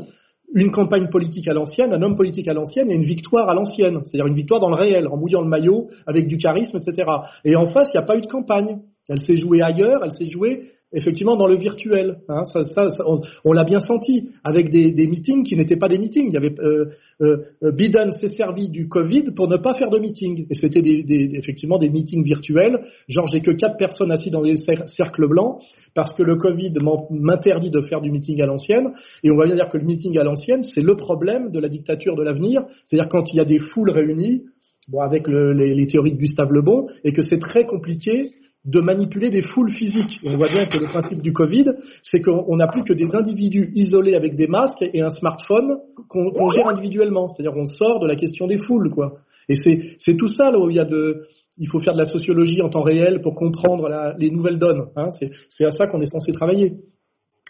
une 0.54 0.72
campagne 0.72 1.10
politique 1.10 1.48
à 1.48 1.54
l'ancienne, 1.54 1.94
un 1.94 2.02
homme 2.02 2.16
politique 2.16 2.48
à 2.48 2.54
l'ancienne 2.54 2.90
et 2.90 2.96
une 2.96 3.04
victoire 3.04 3.50
à 3.50 3.54
l'ancienne, 3.54 4.02
c'est-à-dire 4.04 4.28
une 4.28 4.36
victoire 4.36 4.60
dans 4.60 4.70
le 4.70 4.76
réel, 4.76 5.08
en 5.08 5.18
mouillant 5.18 5.42
le 5.42 5.50
maillot, 5.50 5.88
avec 6.06 6.28
du 6.28 6.38
charisme, 6.38 6.78
etc. 6.78 7.10
Et 7.44 7.56
en 7.56 7.68
face, 7.68 7.90
il 7.94 7.98
n'y 7.98 8.04
a 8.04 8.06
pas 8.06 8.18
eu 8.18 8.22
de 8.22 8.28
campagne. 8.28 8.80
Elle 9.10 9.22
s'est 9.22 9.38
jouée 9.38 9.62
ailleurs, 9.62 10.02
elle 10.04 10.12
s'est 10.12 10.28
jouée 10.28 10.64
effectivement 10.94 11.36
dans 11.36 11.48
le 11.48 11.56
virtuel. 11.56 12.20
Hein, 12.30 12.44
ça, 12.46 12.64
ça, 12.64 12.90
on, 13.44 13.52
l'a 13.54 13.64
bien 13.64 13.80
senti, 13.80 14.30
avec 14.44 14.70
des, 14.70 14.92
des 14.92 15.08
meetings 15.08 15.44
qui 15.44 15.56
n'étaient 15.56 15.76
pas 15.78 15.88
des 15.88 15.98
meetings. 15.98 16.28
Il 16.30 16.34
y 16.34 16.38
avait 16.38 16.56
euh, 16.60 16.86
euh, 17.22 17.72
Biden 17.72 18.12
s'est 18.12 18.28
servi 18.30 18.70
du 18.70 18.88
Covid 18.88 19.32
pour 19.36 19.48
ne 19.48 19.58
pas 19.58 19.74
faire 19.76 19.90
de 19.90 20.00
meeting, 20.00 20.46
et 20.50 20.56
c'était 20.56 20.82
des, 20.82 21.04
des- 21.04 21.32
effectivement 21.34 21.78
des 21.78 21.90
meetings 21.90 22.24
virtuels. 22.24 22.80
Genre, 23.08 23.28
j'ai 23.28 23.42
que 23.42 23.52
quatre 23.52 23.78
personnes 23.78 24.12
assises 24.12 24.32
dans 24.32 24.42
des 24.44 24.56
cer- 24.56 24.88
cercles 24.88 25.28
blancs 25.28 25.62
parce 25.94 26.14
que 26.14 26.24
le 26.24 26.36
Covid 26.36 26.74
m'interdit 27.10 27.70
de 27.70 27.82
faire 27.82 28.02
du 28.02 28.12
meeting 28.12 28.42
à 28.42 28.46
l'ancienne. 28.46 28.94
Et 29.24 29.32
on 29.32 29.36
va 29.36 29.46
bien 29.46 29.56
dire 29.56 29.70
que 29.70 29.78
le 29.78 29.86
meeting 29.86 30.18
à 30.18 30.24
l'ancienne, 30.24 30.64
c'est 30.64 30.82
le 30.82 30.96
problème 30.96 31.52
de 31.52 31.60
la 31.60 31.70
dictature 31.70 32.16
de 32.16 32.24
l'avenir. 32.24 32.62
C'est-à-dire 32.86 33.10
quand 33.10 33.34
il 33.34 33.38
y 33.38 33.40
a 33.40 33.46
des 33.46 33.60
foules 33.60 33.90
réunies, 33.90 34.44
bon, 34.88 35.00
avec 35.00 35.28
le- 35.28 35.54
les, 35.54 35.74
les 35.74 35.88
théories 35.88 36.14
de 36.14 36.18
Gustave 36.18 36.52
Le 36.52 36.62
Bon, 36.62 36.88
et 37.04 37.12
que 37.12 37.22
c'est 37.22 37.40
très 37.40 37.66
compliqué 37.66 38.32
de 38.68 38.82
manipuler 38.82 39.30
des 39.30 39.42
foules 39.42 39.72
physiques. 39.72 40.20
On 40.26 40.36
voit 40.36 40.50
bien 40.50 40.66
que 40.66 40.78
le 40.78 40.88
principe 40.88 41.22
du 41.22 41.32
Covid, 41.32 41.66
c'est 42.04 42.22
qu'on 42.22 42.46
on 42.48 42.58
n'a 42.58 42.68
plus 42.68 42.84
que 42.84 42.94
des 42.94 43.16
individus 43.16 43.72
isolés 43.74 44.14
avec 44.14 44.36
des 44.36 44.48
masques 44.48 44.84
et 44.94 45.02
un 45.02 45.10
smartphone 45.10 45.78
qu'on 46.10 46.50
gère 46.50 46.68
individuellement. 46.68 47.30
C'est-à-dire 47.30 47.54
qu'on 47.54 47.66
sort 47.66 48.00
de 48.02 48.08
la 48.08 48.16
question 48.16 48.46
des 48.46 48.58
foules, 48.58 48.90
quoi. 48.90 49.20
Et 49.50 49.56
c'est 49.56 50.16
tout 50.18 50.28
ça 50.28 50.50
là 50.50 50.60
où 50.60 50.70
il 50.70 50.76
y 50.76 50.80
a 50.80 50.86
de, 50.86 51.26
il 51.58 51.70
faut 51.70 51.80
faire 51.80 51.94
de 51.94 52.00
la 52.00 52.06
sociologie 52.06 52.62
en 52.62 52.70
temps 52.70 52.82
réel 52.82 53.22
pour 53.22 53.36
comprendre 53.36 53.90
les 54.20 54.30
nouvelles 54.30 54.60
donnes. 54.60 54.88
Hein. 54.98 55.08
C'est 55.50 55.66
à 55.66 55.72
ça 55.72 55.88
qu'on 55.88 56.02
est 56.02 56.12
censé 56.12 56.34
travailler. 56.34 56.74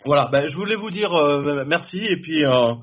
Voilà, 0.06 0.30
ben, 0.32 0.46
je 0.48 0.56
voulais 0.56 0.76
vous 0.76 0.92
dire 0.92 1.12
euh, 1.14 1.64
merci 1.68 1.98
et 1.98 2.22
puis 2.22 2.46
euh, 2.46 2.76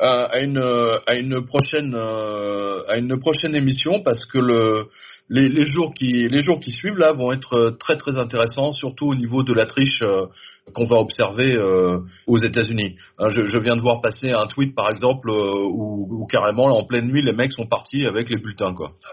à 0.00 0.40
une 0.40 0.58
à 0.58 1.14
une 1.16 1.44
prochaine 1.44 1.94
euh, 1.94 2.82
à 2.88 2.98
une 2.98 3.18
prochaine 3.18 3.54
émission 3.56 4.00
parce 4.02 4.24
que 4.26 4.38
le 4.38 4.86
les, 5.30 5.48
les 5.48 5.64
jours 5.64 5.92
qui 5.94 6.06
les 6.28 6.40
jours 6.40 6.58
qui 6.60 6.70
suivent 6.72 6.98
là 6.98 7.12
vont 7.12 7.32
être 7.32 7.76
très 7.78 7.96
très 7.96 8.16
intéressants 8.18 8.72
surtout 8.72 9.06
au 9.06 9.14
niveau 9.14 9.42
de 9.42 9.52
la 9.52 9.66
triche 9.66 10.00
euh, 10.02 10.26
qu'on 10.74 10.84
va 10.84 10.98
observer 10.98 11.56
euh, 11.56 11.98
aux 12.26 12.36
États-Unis. 12.38 12.96
Hein, 13.18 13.28
je, 13.30 13.44
je 13.46 13.58
viens 13.58 13.74
de 13.74 13.80
voir 13.80 14.00
passer 14.00 14.30
un 14.32 14.46
tweet 14.46 14.74
par 14.74 14.90
exemple 14.90 15.30
euh, 15.30 15.34
où, 15.34 16.06
où 16.10 16.26
carrément 16.26 16.68
là, 16.68 16.74
en 16.74 16.84
pleine 16.84 17.06
nuit 17.08 17.22
les 17.22 17.32
mecs 17.32 17.52
sont 17.52 17.66
partis 17.66 18.06
avec 18.06 18.28
les 18.30 18.36
bulletins 18.36 18.74
quoi. 18.74 18.92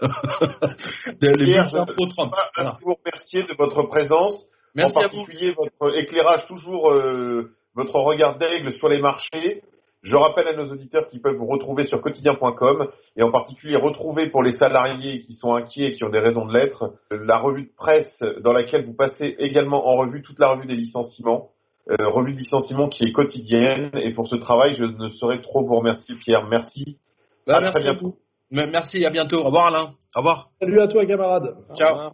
les 1.20 1.28
les 1.38 1.44
Pierre, 1.44 1.64
bulletins 1.70 1.84
je- 1.88 1.94
pro 1.94 2.06
Trump. 2.06 2.32
à 2.34 2.50
Voilà. 2.56 2.78
vous 2.82 2.94
remercier 3.04 3.42
de 3.42 3.54
votre 3.58 3.82
présence, 3.88 4.44
Merci 4.74 4.96
en 4.98 5.00
à 5.00 5.06
vous. 5.08 5.16
particulier 5.24 5.54
votre 5.56 5.96
éclairage, 5.98 6.46
toujours 6.48 6.90
euh, 6.92 7.50
votre 7.74 7.94
regard 8.00 8.36
d'aigle 8.38 8.72
sur 8.72 8.88
les 8.88 9.00
marchés. 9.00 9.62
Je 10.06 10.14
rappelle 10.14 10.46
à 10.46 10.52
nos 10.52 10.70
auditeurs 10.70 11.08
qu'ils 11.08 11.20
peuvent 11.20 11.34
vous 11.34 11.48
retrouver 11.48 11.82
sur 11.82 12.00
quotidien.com 12.00 12.86
et 13.16 13.24
en 13.24 13.32
particulier 13.32 13.74
retrouver 13.74 14.30
pour 14.30 14.44
les 14.44 14.52
salariés 14.52 15.22
qui 15.22 15.34
sont 15.34 15.52
inquiets 15.56 15.86
et 15.88 15.94
qui 15.96 16.04
ont 16.04 16.10
des 16.10 16.20
raisons 16.20 16.46
de 16.46 16.54
l'être, 16.56 16.94
la 17.10 17.38
revue 17.38 17.64
de 17.64 17.74
presse 17.76 18.22
dans 18.40 18.52
laquelle 18.52 18.84
vous 18.84 18.94
passez 18.94 19.34
également 19.40 19.88
en 19.88 19.96
revue 19.96 20.22
toute 20.22 20.38
la 20.38 20.52
revue 20.52 20.68
des 20.68 20.76
licenciements, 20.76 21.50
euh, 21.90 22.08
revue 22.08 22.34
de 22.34 22.38
licenciements 22.38 22.88
qui 22.88 23.02
est 23.02 23.10
quotidienne 23.12 23.90
et 23.94 24.14
pour 24.14 24.28
ce 24.28 24.36
travail 24.36 24.74
je 24.74 24.84
ne 24.84 25.08
saurais 25.08 25.42
trop 25.42 25.66
vous 25.66 25.74
remercier 25.74 26.14
Pierre, 26.24 26.46
merci. 26.48 26.98
Ben, 27.48 27.54
À 27.54 27.60
merci 27.62 27.80
très 27.80 27.88
à 27.88 27.92
bientôt. 27.92 28.06
vous. 28.06 28.16
Merci, 28.52 29.04
à 29.04 29.10
bientôt. 29.10 29.40
Au 29.40 29.46
revoir 29.46 29.66
Alain. 29.74 29.94
Au 30.14 30.20
revoir. 30.20 30.50
Salut 30.60 30.80
à 30.80 30.86
toi, 30.86 31.04
camarade. 31.04 31.56
Ciao. 31.74 32.12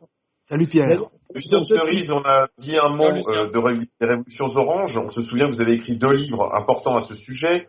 Salut 0.52 0.66
Pierre. 0.66 0.88
Lucien 1.34 1.60
Cerise, 1.64 2.10
on 2.10 2.20
a 2.26 2.46
dit 2.58 2.76
un 2.76 2.90
mot 2.90 3.04
euh, 3.06 3.50
de 3.50 3.58
ré- 3.58 3.78
des 3.98 4.06
révolutions 4.06 4.44
oranges. 4.54 4.98
On 4.98 5.08
se 5.08 5.22
souvient 5.22 5.46
que 5.46 5.52
vous 5.52 5.62
avez 5.62 5.72
écrit 5.72 5.96
deux 5.96 6.12
livres 6.12 6.54
importants 6.54 6.94
à 6.94 7.00
ce 7.00 7.14
sujet, 7.14 7.68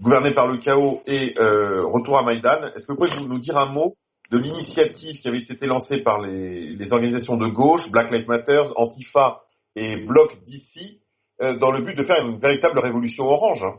Gouverné 0.00 0.32
par 0.32 0.48
le 0.48 0.56
chaos 0.56 1.02
et 1.06 1.34
euh, 1.38 1.84
Retour 1.84 2.16
à 2.16 2.22
Maïdan. 2.22 2.68
Est-ce 2.74 2.86
que 2.86 2.92
vous 2.94 2.98
pouvez 2.98 3.28
nous 3.28 3.38
dire 3.38 3.58
un 3.58 3.66
mot 3.66 3.94
de 4.30 4.38
l'initiative 4.38 5.18
qui 5.20 5.28
avait 5.28 5.40
été 5.40 5.66
lancée 5.66 5.98
par 5.98 6.18
les, 6.22 6.70
les 6.74 6.92
organisations 6.94 7.36
de 7.36 7.46
gauche, 7.46 7.90
Black 7.90 8.10
Lives 8.10 8.26
Matter, 8.26 8.62
Antifa 8.76 9.42
et 9.76 9.96
Bloc 10.06 10.38
d'ici, 10.46 11.00
euh, 11.42 11.58
dans 11.58 11.72
le 11.72 11.82
but 11.84 11.94
de 11.94 12.04
faire 12.04 12.26
une 12.26 12.38
véritable 12.38 12.78
révolution 12.78 13.24
orange. 13.24 13.62
hein? 13.64 13.74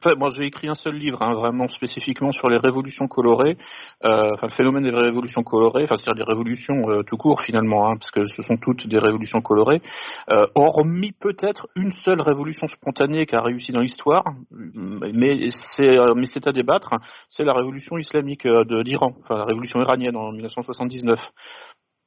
Enfin, 0.00 0.14
moi, 0.16 0.28
j'ai 0.32 0.44
écrit 0.44 0.68
un 0.68 0.76
seul 0.76 0.94
livre, 0.94 1.20
hein, 1.22 1.34
vraiment 1.34 1.66
spécifiquement 1.66 2.30
sur 2.30 2.48
les 2.48 2.58
révolutions 2.58 3.08
colorées, 3.08 3.56
euh, 4.04 4.30
enfin 4.34 4.46
le 4.46 4.52
phénomène 4.52 4.84
des 4.84 4.90
révolutions 4.90 5.42
colorées, 5.42 5.82
enfin 5.84 5.96
c'est-à-dire 5.96 6.24
des 6.24 6.30
révolutions 6.32 6.88
euh, 6.88 7.02
tout 7.02 7.16
court 7.16 7.40
finalement, 7.42 7.88
hein, 7.88 7.96
parce 7.96 8.12
que 8.12 8.28
ce 8.28 8.42
sont 8.42 8.56
toutes 8.58 8.86
des 8.86 8.98
révolutions 8.98 9.40
colorées, 9.40 9.82
euh, 10.30 10.46
hormis 10.54 11.10
peut-être 11.10 11.66
une 11.74 11.90
seule 11.90 12.20
révolution 12.22 12.68
spontanée 12.68 13.26
qui 13.26 13.34
a 13.34 13.42
réussi 13.42 13.72
dans 13.72 13.80
l'histoire, 13.80 14.22
mais 14.52 15.48
c'est 15.50 15.98
euh, 15.98 16.14
mais 16.14 16.26
c'est 16.26 16.46
à 16.46 16.52
débattre, 16.52 16.90
c'est 17.28 17.42
la 17.42 17.52
révolution 17.52 17.98
islamique 17.98 18.46
euh, 18.46 18.62
de- 18.64 18.84
d'Iran, 18.84 19.16
enfin 19.24 19.36
la 19.36 19.46
révolution 19.46 19.80
iranienne 19.80 20.14
en 20.16 20.30
1979. 20.30 21.18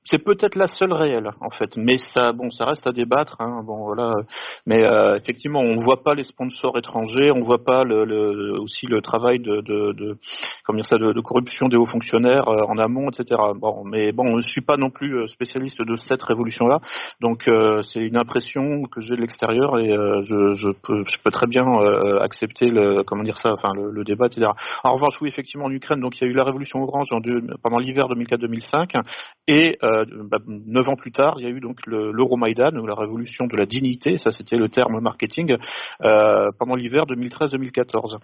C'est 0.03 0.23
peut-être 0.23 0.55
la 0.55 0.67
seule 0.67 0.93
réelle 0.93 1.29
en 1.41 1.49
fait, 1.49 1.77
mais 1.77 1.97
ça, 1.97 2.31
bon, 2.33 2.49
ça 2.49 2.65
reste 2.65 2.87
à 2.87 2.91
débattre. 2.91 3.37
Hein, 3.39 3.61
bon, 3.63 3.85
voilà. 3.85 4.15
Mais 4.65 4.83
euh, 4.83 5.15
effectivement, 5.15 5.59
on 5.59 5.75
voit 5.75 6.03
pas 6.03 6.15
les 6.15 6.23
sponsors 6.23 6.77
étrangers, 6.77 7.31
on 7.31 7.41
voit 7.41 7.63
pas 7.63 7.83
le, 7.83 8.59
aussi 8.59 8.87
le 8.87 9.01
travail 9.01 9.39
de, 9.39 9.61
comment 10.65 10.77
dire 10.77 10.85
ça, 10.85 10.97
de, 10.97 11.21
corruption 11.21 11.67
des 11.67 11.77
hauts 11.77 11.85
fonctionnaires 11.85 12.47
euh, 12.47 12.63
en 12.67 12.77
amont, 12.77 13.09
etc. 13.09 13.39
Bon, 13.55 13.83
mais 13.85 14.11
bon, 14.11 14.39
je 14.39 14.49
suis 14.49 14.61
pas 14.61 14.77
non 14.77 14.89
plus 14.89 15.17
euh, 15.17 15.27
spécialiste 15.27 15.81
de 15.81 15.95
cette 15.95 16.23
révolution-là, 16.23 16.79
donc 17.19 17.47
euh, 17.47 17.81
c'est 17.83 17.99
une 17.99 18.17
impression 18.17 18.83
que 18.83 19.01
j'ai 19.01 19.15
de 19.15 19.21
l'extérieur 19.21 19.77
et 19.79 19.91
euh, 19.91 20.21
je, 20.23 20.53
je, 20.55 20.69
peux, 20.71 21.03
très 21.31 21.47
bien 21.47 21.63
euh, 21.63 22.19
accepter 22.19 22.67
le, 22.67 23.03
comment 23.03 23.23
dire 23.23 23.37
ça, 23.37 23.53
enfin 23.53 23.71
le, 23.75 24.03
débat, 24.03 24.27
etc. 24.27 24.47
En 24.83 24.93
revanche, 24.95 25.21
oui, 25.21 25.27
effectivement, 25.27 25.65
en 25.65 25.71
Ukraine, 25.71 25.99
donc 25.99 26.19
il 26.19 26.25
y 26.25 26.27
a 26.27 26.31
eu 26.31 26.35
la 26.35 26.43
révolution 26.43 26.79
orange 26.79 27.09
pendant 27.61 27.77
l'hiver 27.77 28.07
2004-2005 28.07 29.01
et 29.47 29.77
euh, 29.99 30.05
bah, 30.29 30.37
neuf 30.47 30.87
ans 30.89 30.95
plus 30.95 31.11
tard, 31.11 31.35
il 31.39 31.43
y 31.43 31.47
a 31.47 31.51
eu 31.51 31.59
donc 31.59 31.77
le- 31.85 32.11
l'Euromaïdan 32.11 32.71
ou 32.77 32.85
la 32.85 32.95
révolution 32.95 33.45
de 33.47 33.55
la 33.57 33.65
dignité, 33.65 34.17
ça 34.17 34.31
c'était 34.31 34.57
le 34.57 34.69
terme 34.69 34.99
marketing, 35.01 35.55
euh, 36.03 36.49
pendant 36.57 36.75
l'hiver 36.75 37.05
2013-2014. 37.05 38.17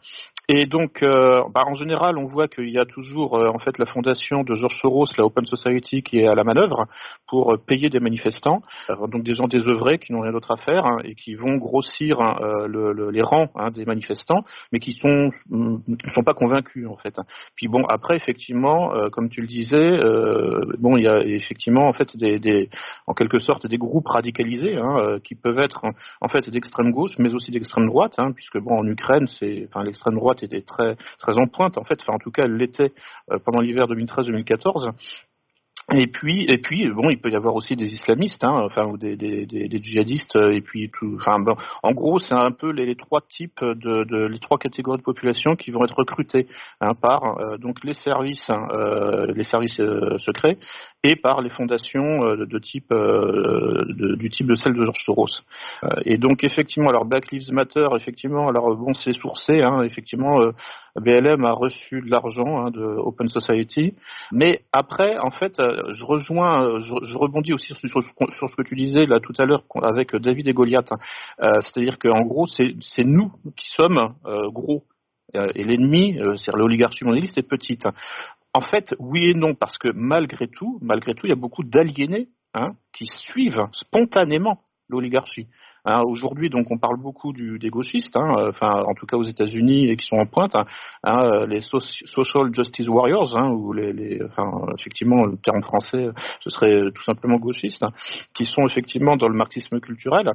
Et 0.49 0.65
donc, 0.65 1.03
euh, 1.03 1.41
bah, 1.53 1.61
en 1.67 1.73
général, 1.73 2.17
on 2.17 2.25
voit 2.25 2.47
qu'il 2.47 2.69
y 2.69 2.77
a 2.79 2.85
toujours 2.85 3.33
en 3.33 3.59
fait 3.59 3.77
la 3.77 3.85
fondation 3.85 4.43
de 4.43 4.53
George 4.53 4.77
Soros, 4.81 5.05
la 5.17 5.25
Open 5.25 5.45
Society, 5.45 6.01
qui 6.01 6.17
est 6.19 6.27
à 6.27 6.35
la 6.35 6.43
manœuvre 6.43 6.85
pour 7.27 7.55
payer 7.65 7.89
des 7.89 7.99
manifestants, 7.99 8.61
donc 9.11 9.23
des 9.23 9.33
gens 9.33 9.47
désœuvrés 9.47 9.97
qui 9.99 10.13
n'ont 10.13 10.21
rien 10.21 10.31
d'autre 10.31 10.51
à 10.51 10.57
faire 10.57 10.85
hein, 10.85 10.97
et 11.03 11.15
qui 11.15 11.35
vont 11.35 11.57
grossir 11.57 12.19
hein, 12.21 12.37
le- 12.67 12.93
le- 12.93 13.09
les 13.11 13.21
rangs 13.21 13.47
hein, 13.55 13.71
des 13.71 13.85
manifestants, 13.85 14.43
mais 14.71 14.79
qui 14.79 14.97
hum, 15.03 15.31
qui 15.83 16.07
ne 16.07 16.11
sont 16.13 16.23
pas 16.23 16.33
convaincus 16.33 16.87
en 16.87 16.95
fait. 16.97 17.15
Puis 17.55 17.67
bon, 17.67 17.83
après 17.89 18.15
effectivement, 18.15 18.91
comme 19.11 19.29
tu 19.29 19.41
le 19.41 19.47
disais, 19.47 19.91
bon, 20.79 20.97
il 20.97 21.03
y 21.03 21.07
a 21.07 21.19
effectivement 21.25 21.56
en 21.87 21.93
fait 21.93 22.15
des, 22.17 22.69
en 23.05 23.13
quelque 23.13 23.39
sorte 23.39 23.67
des 23.67 23.77
groupes 23.77 24.07
radicalisés 24.07 24.77
hein, 24.77 24.97
euh, 24.99 25.19
qui 25.19 25.35
peuvent 25.35 25.59
être 25.59 25.85
en 26.21 26.27
fait 26.27 26.49
d'extrême 26.49 26.91
gauche, 26.91 27.17
mais 27.19 27.33
aussi 27.33 27.51
d'extrême 27.51 27.87
droite, 27.87 28.15
hein, 28.17 28.31
puisque 28.33 28.57
bon 28.59 28.79
en 28.79 28.87
Ukraine, 28.87 29.27
c'est, 29.27 29.67
enfin 29.67 29.83
l'extrême 29.83 30.15
droite 30.15 30.43
était 30.43 30.61
très 30.61 30.95
très 31.19 31.37
en 31.37 31.47
en 31.57 31.83
fait, 31.83 31.99
enfin 32.01 32.13
en 32.13 32.19
tout 32.19 32.31
cas 32.31 32.43
elle 32.45 32.57
l'était 32.57 32.93
euh, 33.31 33.39
pendant 33.43 33.61
l'hiver 33.61 33.85
2013-2014. 33.87 34.91
Et 35.95 36.07
puis, 36.07 36.43
et 36.49 36.57
puis, 36.57 36.89
bon, 36.89 37.09
il 37.09 37.17
peut 37.17 37.31
y 37.31 37.35
avoir 37.37 37.55
aussi 37.55 37.77
des 37.77 37.93
islamistes, 37.93 38.43
hein, 38.43 38.59
enfin, 38.65 38.83
ou 38.89 38.97
des, 38.97 39.15
djihadistes, 39.81 40.35
euh, 40.35 40.51
et 40.51 40.59
puis. 40.59 40.91
Enfin, 41.15 41.39
bon, 41.39 41.55
en 41.81 41.93
gros, 41.93 42.19
c'est 42.19 42.33
un 42.33 42.51
peu 42.51 42.71
les, 42.71 42.93
trois 42.97 43.21
types 43.21 43.63
de, 43.63 44.27
les 44.27 44.39
trois 44.39 44.57
catégories 44.57 44.97
de 44.97 45.03
population 45.03 45.55
qui 45.55 45.71
vont 45.71 45.85
être 45.85 45.95
recrutées 45.95 46.47
par 47.01 47.37
donc 47.59 47.85
les 47.85 47.93
services, 47.93 48.49
les 49.33 49.45
services 49.45 49.81
secrets, 50.17 50.57
et 51.03 51.15
par 51.15 51.41
les 51.41 51.49
fondations 51.49 52.23
euh, 52.25 52.45
de, 52.45 52.59
type, 52.59 52.91
euh, 52.91 53.85
du 54.17 54.29
type 54.29 54.47
de 54.47 54.55
celle 54.55 54.73
de 54.73 54.83
George 54.83 55.01
Soros. 55.05 55.25
Euh, 55.83 55.87
et 56.05 56.17
donc, 56.17 56.43
effectivement, 56.43 56.89
alors 56.89 57.05
Black 57.05 57.31
Lives 57.31 57.51
Matter, 57.51 57.87
effectivement, 57.95 58.49
alors 58.49 58.75
bon, 58.75 58.93
c'est 58.93 59.13
sourcé, 59.13 59.61
hein, 59.61 59.83
effectivement, 59.83 60.39
BLM 60.95 61.45
a 61.45 61.51
reçu 61.51 62.01
de 62.01 62.09
l'argent 62.09 62.65
hein, 62.65 62.71
de 62.71 62.81
Open 62.81 63.29
Society, 63.29 63.93
mais 64.31 64.61
après, 64.73 65.17
en 65.19 65.29
fait, 65.29 65.53
je 65.59 66.03
rejoins, 66.03 66.79
je, 66.79 67.17
rebondis 67.17 67.53
aussi 67.53 67.73
sur, 67.75 68.01
ce 68.01 68.55
que 68.55 68.63
tu 68.63 68.75
disais 68.75 69.03
là 69.03 69.19
tout 69.19 69.33
à 69.37 69.45
l'heure 69.45 69.63
avec 69.83 70.15
David 70.15 70.47
et 70.47 70.53
Goliath. 70.53 70.91
hein. 70.91 71.59
C'est-à-dire 71.61 71.99
qu'en 71.99 72.21
gros, 72.21 72.47
c'est 72.47 73.03
nous 73.03 73.31
qui 73.55 73.69
sommes 73.69 74.15
gros 74.51 74.83
et 75.33 75.63
l'ennemi, 75.63 76.17
c'est-à-dire 76.35 76.57
l'oligarchie 76.57 77.05
mondialiste, 77.05 77.37
est 77.37 77.43
petite. 77.43 77.85
En 78.57 78.61
fait, 78.61 78.95
oui 78.97 79.29
et 79.29 79.33
non, 79.35 79.53
parce 79.53 79.77
que 79.77 79.89
malgré 79.93 80.47
tout, 80.47 80.79
malgré 80.81 81.13
tout, 81.13 81.27
il 81.27 81.29
y 81.29 81.33
a 81.33 81.35
beaucoup 81.35 81.63
d'aliénés 81.63 82.29
hein, 82.55 82.71
qui 82.91 83.05
suivent 83.05 83.67
spontanément 83.71 84.61
l'oligarchie. 84.89 85.47
Hein, 85.85 86.01
Aujourd'hui, 86.07 86.49
donc, 86.49 86.65
on 86.71 86.79
parle 86.79 86.97
beaucoup 86.99 87.33
du, 87.33 87.59
des 87.59 87.69
gauchistes, 87.69 88.17
hein, 88.17 88.47
enfin, 88.49 88.81
en 88.87 88.95
tout 88.95 89.05
cas 89.05 89.15
aux 89.15 89.23
États-Unis 89.25 89.91
et 89.91 89.95
qui 89.95 90.07
sont 90.07 90.17
en 90.17 90.25
pointe, 90.25 90.55
les 91.47 91.59
soci- 91.61 92.07
social 92.07 92.49
justice 92.51 92.87
warriors, 92.87 93.31
ou 93.53 93.73
les, 93.73 94.19
enfin, 94.25 94.49
effectivement, 94.75 95.25
le 95.25 95.37
terme 95.37 95.61
français, 95.61 96.07
ce 96.39 96.49
serait 96.49 96.91
tout 96.95 97.03
simplement 97.03 97.37
gauchistes, 97.37 97.85
qui 98.33 98.45
sont 98.45 98.65
effectivement 98.65 99.17
dans 99.17 99.27
le 99.27 99.37
marxisme 99.37 99.79
culturel. 99.79 100.31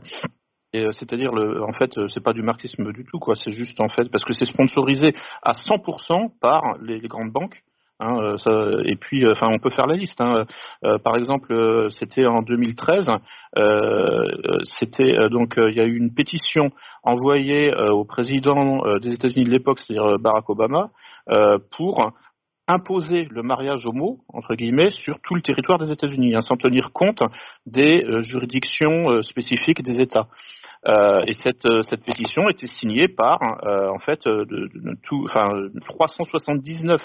Euh, 0.77 0.93
c'est-à-dire, 0.93 1.33
en 1.35 1.73
fait, 1.73 1.99
euh, 1.99 2.07
c'est 2.07 2.23
pas 2.23 2.33
du 2.33 2.43
marxisme 2.43 2.93
du 2.93 3.05
tout, 3.05 3.19
quoi. 3.19 3.35
C'est 3.35 3.51
juste 3.51 3.81
en 3.81 3.89
fait 3.89 4.09
parce 4.13 4.25
que 4.25 4.33
c'est 4.33 4.47
sponsorisé 4.47 5.13
à 5.43 5.55
100% 5.55 6.39
par 6.41 6.79
les 6.81 7.01
grandes 7.01 7.33
banques. 7.33 7.63
Hein, 8.03 8.37
euh, 8.47 8.83
et 8.85 8.97
puis, 8.97 9.25
euh, 9.25 9.31
enfin, 9.31 9.47
on 9.53 9.59
peut 9.59 9.71
faire 9.71 9.87
la 9.87 9.95
liste. 9.95 10.21
Hein. 10.21 10.45
Euh, 10.85 10.99
par 10.99 11.17
exemple, 11.17 11.55
c'était 11.91 12.27
en 12.27 12.43
2013. 12.43 13.07
euh, 13.09 13.63
euh, 13.63 14.59
c'était 14.65 15.29
donc 15.31 15.55
il 15.57 15.77
y 15.77 15.81
a 15.81 15.85
eu 15.85 15.97
une 15.97 16.13
pétition 16.13 16.71
envoyée 17.05 17.73
au 17.91 18.05
président 18.05 18.83
des 19.01 19.13
États-Unis 19.15 19.45
de 19.45 19.51
l'époque, 19.51 19.79
c'est-à-dire 19.79 20.19
Barack 20.19 20.49
Obama, 20.51 20.91
pour 21.77 22.13
imposer 22.69 23.27
le 23.31 23.43
mariage 23.43 23.85
homo 23.87 24.21
entre 24.29 24.55
guillemets 24.55 24.91
sur 24.91 25.21
tout 25.21 25.35
le 25.35 25.43
territoire 25.43 25.79
des 25.79 25.91
États-Unis, 25.91 26.37
hein, 26.37 26.41
sans 26.41 26.57
tenir 26.57 26.93
compte 26.93 27.21
des 27.67 28.05
juridictions 28.21 29.21
spécifiques 29.23 29.83
des 29.83 30.01
États. 30.01 30.29
Euh, 30.89 31.21
et 31.29 31.35
cette, 31.35 31.65
euh, 31.67 31.83
cette 31.83 32.05
pétition 32.05 32.49
était 32.49 32.67
signée 32.67 33.07
par 33.07 33.39
euh, 33.65 33.89
en 33.89 33.99
fait 34.01 34.27
de, 34.27 34.45
de- 34.45 34.69
de 34.75 34.97
tout, 35.05 35.25
enfin, 35.29 35.51
379 35.85 37.01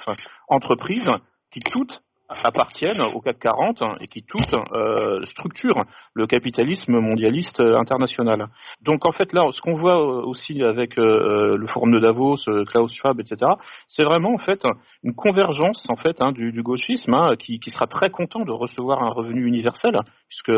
entreprises 0.47 1.11
qui 1.51 1.59
toutes 1.59 2.01
appartiennent 2.29 3.01
au 3.15 3.21
CAC 3.21 3.39
40 3.39 3.81
hein, 3.81 3.95
et 4.01 4.07
qui 4.07 4.23
toutes 4.23 4.53
euh, 4.73 5.23
structurent 5.25 5.85
le 6.13 6.27
capitalisme 6.27 6.99
mondialiste 6.99 7.59
euh, 7.61 7.77
international. 7.77 8.47
Donc 8.81 9.05
en 9.05 9.11
fait 9.11 9.31
là, 9.33 9.43
ce 9.51 9.61
qu'on 9.61 9.75
voit 9.75 9.97
euh, 9.97 10.23
aussi 10.25 10.61
avec 10.63 10.97
euh, 10.97 11.55
le 11.55 11.67
forum 11.67 11.91
de 11.91 11.99
Davos, 11.99 12.35
Klaus 12.67 12.91
Schwab, 12.93 13.19
etc., 13.19 13.51
c'est 13.87 14.03
vraiment 14.03 14.33
en 14.33 14.37
fait 14.37 14.63
une 15.03 15.13
convergence 15.13 15.85
en 15.89 15.95
fait 15.95 16.21
hein, 16.21 16.31
du, 16.31 16.51
gauchisme 16.61 17.13
hein, 17.13 17.35
qui, 17.37 17.59
qui 17.59 17.69
sera 17.69 17.87
très 17.87 18.09
content 18.09 18.43
de 18.43 18.51
recevoir 18.51 19.03
un 19.03 19.09
revenu 19.09 19.45
universel, 19.45 19.99
puisque 20.27 20.51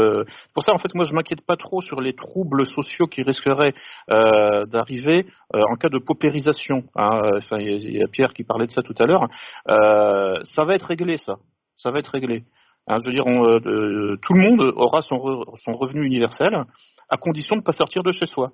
pour 0.53 0.63
ça 0.63 0.73
en 0.73 0.77
fait 0.77 0.95
moi 0.95 1.03
je 1.03 1.13
m'inquiète 1.13 1.45
pas 1.45 1.57
trop 1.57 1.81
sur 1.81 2.01
les 2.01 2.13
troubles 2.13 2.65
sociaux 2.65 3.07
qui 3.07 3.21
risqueraient 3.21 3.73
d'arriver 4.07 5.25
en 5.53 5.75
cas 5.75 5.89
de 5.89 5.99
paupérisation. 5.99 6.83
hein. 6.95 7.21
Enfin, 7.37 7.57
il 7.59 7.91
y, 7.91 8.01
a- 8.03 8.07
Pierre 8.07 8.33
qui 8.33 8.43
parlait 8.43 8.65
de 8.65 8.71
ça 8.71 8.81
tout 8.81 8.95
à 8.97 9.05
l'heure. 9.05 9.27
Ça 9.67 10.63
va 10.65 10.75
être 10.75 10.85
réglé 10.87 11.17
ça, 11.17 11.35
ça 11.79 11.89
va 11.89 11.99
être 11.99 12.11
réglé. 12.11 12.43
Hein, 12.87 12.97
je 13.01 13.09
veux 13.09 13.13
dire, 13.13 13.25
euh, 13.25 13.59
euh, 13.65 14.17
tout 14.21 14.33
le 14.33 14.41
monde 14.41 14.61
aura 14.75 15.01
son, 15.01 15.45
son 15.55 15.73
revenu 15.73 16.05
universel 16.05 16.65
à 17.09 17.17
condition 17.17 17.55
de 17.55 17.61
ne 17.61 17.65
pas 17.65 17.71
sortir 17.71 18.03
de 18.03 18.11
chez 18.11 18.25
soi. 18.25 18.51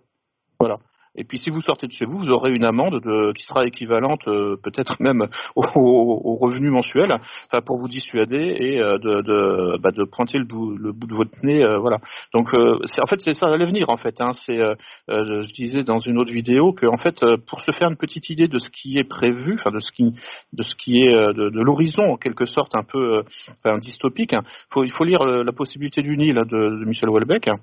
Voilà. 0.60 0.78
Et 1.18 1.24
puis 1.24 1.38
si 1.38 1.50
vous 1.50 1.62
sortez 1.62 1.88
de 1.88 1.92
chez 1.92 2.06
vous, 2.06 2.18
vous 2.18 2.30
aurez 2.30 2.54
une 2.54 2.66
amende 2.66 3.02
de, 3.02 3.32
qui 3.34 3.44
sera 3.46 3.66
équivalente 3.66 4.28
euh, 4.28 4.56
peut-être 4.64 4.98
même 5.02 5.22
au, 5.56 5.64
au- 5.64 6.22
au 6.24 6.36
revenu 6.38 6.70
mensuel, 6.70 7.14
enfin 7.48 7.62
pour 7.66 7.78
vous 7.78 7.88
dissuader 7.88 8.56
et 8.60 8.80
euh, 8.82 8.98
de, 8.98 9.22
de, 9.22 9.78
bah, 9.80 9.92
de 9.92 10.04
pointer 10.04 10.38
le 10.38 10.46
bout, 10.46 10.76
le 10.78 10.92
bout 10.92 11.08
de 11.08 11.14
votre 11.16 11.32
nez, 11.44 11.64
euh, 11.64 11.78
voilà. 11.80 11.98
Donc 12.34 12.54
euh, 12.54 12.80
en 13.02 13.06
fait 13.06 13.20
c'est 13.20 13.34
ça 13.34 13.48
l'avenir 13.48 13.90
en 13.90 13.98
fait. 13.98 14.20
Hein, 14.22 14.32
c'est 14.34 14.60
euh, 14.62 14.76
euh, 15.10 15.42
je 15.42 15.54
disais 15.54 15.84
dans 15.84 16.00
une 16.00 16.18
autre 16.18 16.34
vidéo 16.34 16.74
que 16.74 16.86
en 16.86 16.98
fait 16.98 17.24
pour 17.48 17.62
se 17.62 17.72
faire 17.72 17.90
une 17.90 17.98
petite 17.98 18.30
idée 18.30 18.48
de 18.48 18.60
ce 18.60 18.70
qui 18.70 18.98
est 18.98 19.04
prévu, 19.08 19.54
enfin 19.56 19.72
de 19.72 19.80
ce 19.80 19.92
qui 19.92 20.14
de 20.54 20.64
ce 20.64 20.76
qui 20.76 21.02
est 21.02 21.12
de, 21.14 21.50
de 21.50 21.62
l'horizon 21.62 22.04
en 22.04 22.18
quelque 22.18 22.46
sorte 22.46 22.76
un 22.76 22.84
peu 22.84 23.24
dystopique, 23.80 24.34
hein, 24.34 24.42
faut, 24.70 24.84
il 24.84 24.92
faut 24.92 25.04
lire 25.04 25.24
la 25.24 25.52
possibilité 25.52 26.02
du 26.02 26.18
Nil 26.18 26.38
hein, 26.38 26.46
de, 26.46 26.80
de 26.80 26.86
Michel 26.86 27.10
Houellebecq, 27.10 27.48
hein, 27.48 27.58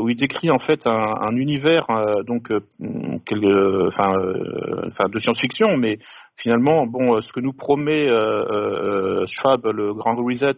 où 0.00 0.08
il 0.08 0.16
décrit 0.16 0.50
en 0.50 0.58
fait 0.58 0.86
un, 0.86 1.14
un 1.20 1.36
univers 1.36 1.86
donc 2.26 2.48
euh, 2.80 3.88
enfin 3.88 5.08
de 5.08 5.18
science-fiction, 5.18 5.76
mais 5.76 5.98
finalement 6.36 6.86
bon 6.86 7.14
euh, 7.14 7.20
ce 7.20 7.32
que 7.32 7.40
nous 7.40 7.52
promet 7.52 8.08
euh, 8.08 9.24
Schwab, 9.26 9.66
le 9.66 9.92
grand 9.92 10.14
reset, 10.16 10.56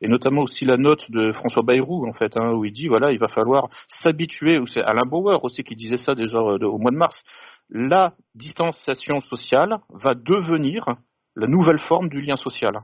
et 0.00 0.08
notamment 0.08 0.42
aussi 0.42 0.64
la 0.64 0.76
note 0.76 1.10
de 1.10 1.32
François 1.32 1.62
Bayrou 1.62 2.06
en 2.08 2.12
fait, 2.12 2.36
hein, 2.36 2.52
où 2.54 2.64
il 2.64 2.72
dit 2.72 2.88
voilà 2.88 3.12
il 3.12 3.18
va 3.18 3.28
falloir 3.28 3.68
s'habituer, 3.88 4.58
ou 4.58 4.66
c'est 4.66 4.82
Alain 4.82 5.06
Bauer 5.06 5.44
aussi 5.44 5.62
qui 5.62 5.76
disait 5.76 5.96
ça 5.96 6.14
déjà 6.14 6.40
au 6.40 6.78
mois 6.78 6.90
de 6.90 6.96
mars, 6.96 7.22
la 7.70 8.14
distanciation 8.34 9.20
sociale 9.20 9.78
va 9.90 10.14
devenir 10.14 10.86
la 11.36 11.46
nouvelle 11.46 11.78
forme 11.78 12.08
du 12.08 12.20
lien 12.20 12.36
social. 12.36 12.80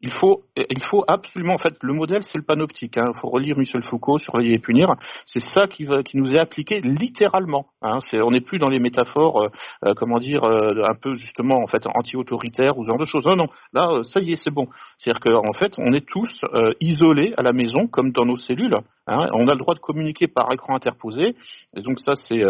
Il 0.00 0.12
faut, 0.12 0.44
il 0.56 0.82
faut 0.82 1.04
absolument, 1.08 1.54
en 1.54 1.58
fait, 1.58 1.74
le 1.82 1.92
modèle, 1.92 2.22
c'est 2.22 2.38
le 2.38 2.44
panoptique. 2.44 2.96
Hein. 2.96 3.10
Il 3.12 3.20
faut 3.20 3.28
relire 3.28 3.58
Michel 3.58 3.82
Foucault, 3.82 4.18
surveiller 4.18 4.54
et 4.54 4.58
punir. 4.58 4.88
C'est 5.26 5.40
ça 5.40 5.66
qui, 5.66 5.84
va, 5.84 6.04
qui 6.04 6.16
nous 6.16 6.34
est 6.34 6.38
appliqué 6.38 6.80
littéralement. 6.80 7.66
Hein. 7.82 7.98
C'est, 8.00 8.20
on 8.20 8.30
n'est 8.30 8.40
plus 8.40 8.58
dans 8.58 8.68
les 8.68 8.78
métaphores, 8.78 9.42
euh, 9.42 9.48
euh, 9.84 9.94
comment 9.96 10.18
dire, 10.18 10.44
euh, 10.44 10.84
un 10.88 10.94
peu 10.94 11.14
justement, 11.14 11.56
en 11.56 11.66
fait, 11.66 11.84
anti-autoritaire 11.92 12.78
ou 12.78 12.84
ce 12.84 12.88
genre 12.88 12.98
de 12.98 13.06
choses. 13.06 13.26
Non, 13.26 13.34
non. 13.34 13.48
Là, 13.72 14.04
ça 14.04 14.20
y 14.20 14.32
est, 14.32 14.36
c'est 14.36 14.52
bon. 14.52 14.68
C'est-à-dire 14.98 15.20
qu'en 15.20 15.52
fait, 15.52 15.74
on 15.78 15.92
est 15.92 16.06
tous 16.06 16.44
isolés 16.80 17.34
à 17.36 17.42
la 17.42 17.52
maison, 17.52 17.88
comme 17.88 18.12
dans 18.12 18.24
nos 18.24 18.36
cellules. 18.36 18.76
Hein. 19.08 19.28
On 19.32 19.48
a 19.48 19.52
le 19.52 19.58
droit 19.58 19.74
de 19.74 19.80
communiquer 19.80 20.28
par 20.28 20.52
écran 20.52 20.76
interposé. 20.76 21.34
Et 21.76 21.82
donc 21.82 21.98
ça, 21.98 22.14
c'est 22.14 22.42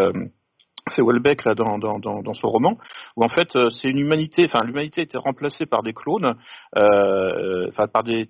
c'est 0.90 1.02
Welbeck 1.02 1.44
là 1.44 1.54
dans, 1.54 1.78
dans, 1.78 2.34
son 2.34 2.48
roman, 2.48 2.78
où 3.16 3.24
en 3.24 3.28
fait 3.28 3.56
euh, 3.56 3.68
c'est 3.70 3.88
une 3.88 3.98
humanité, 3.98 4.44
enfin 4.44 4.64
l'humanité 4.64 5.02
été 5.02 5.18
remplacée 5.18 5.66
par 5.66 5.82
des 5.82 5.92
clones, 5.92 6.36
euh, 6.76 7.66
enfin 7.68 7.86
par 7.86 8.02
des, 8.02 8.28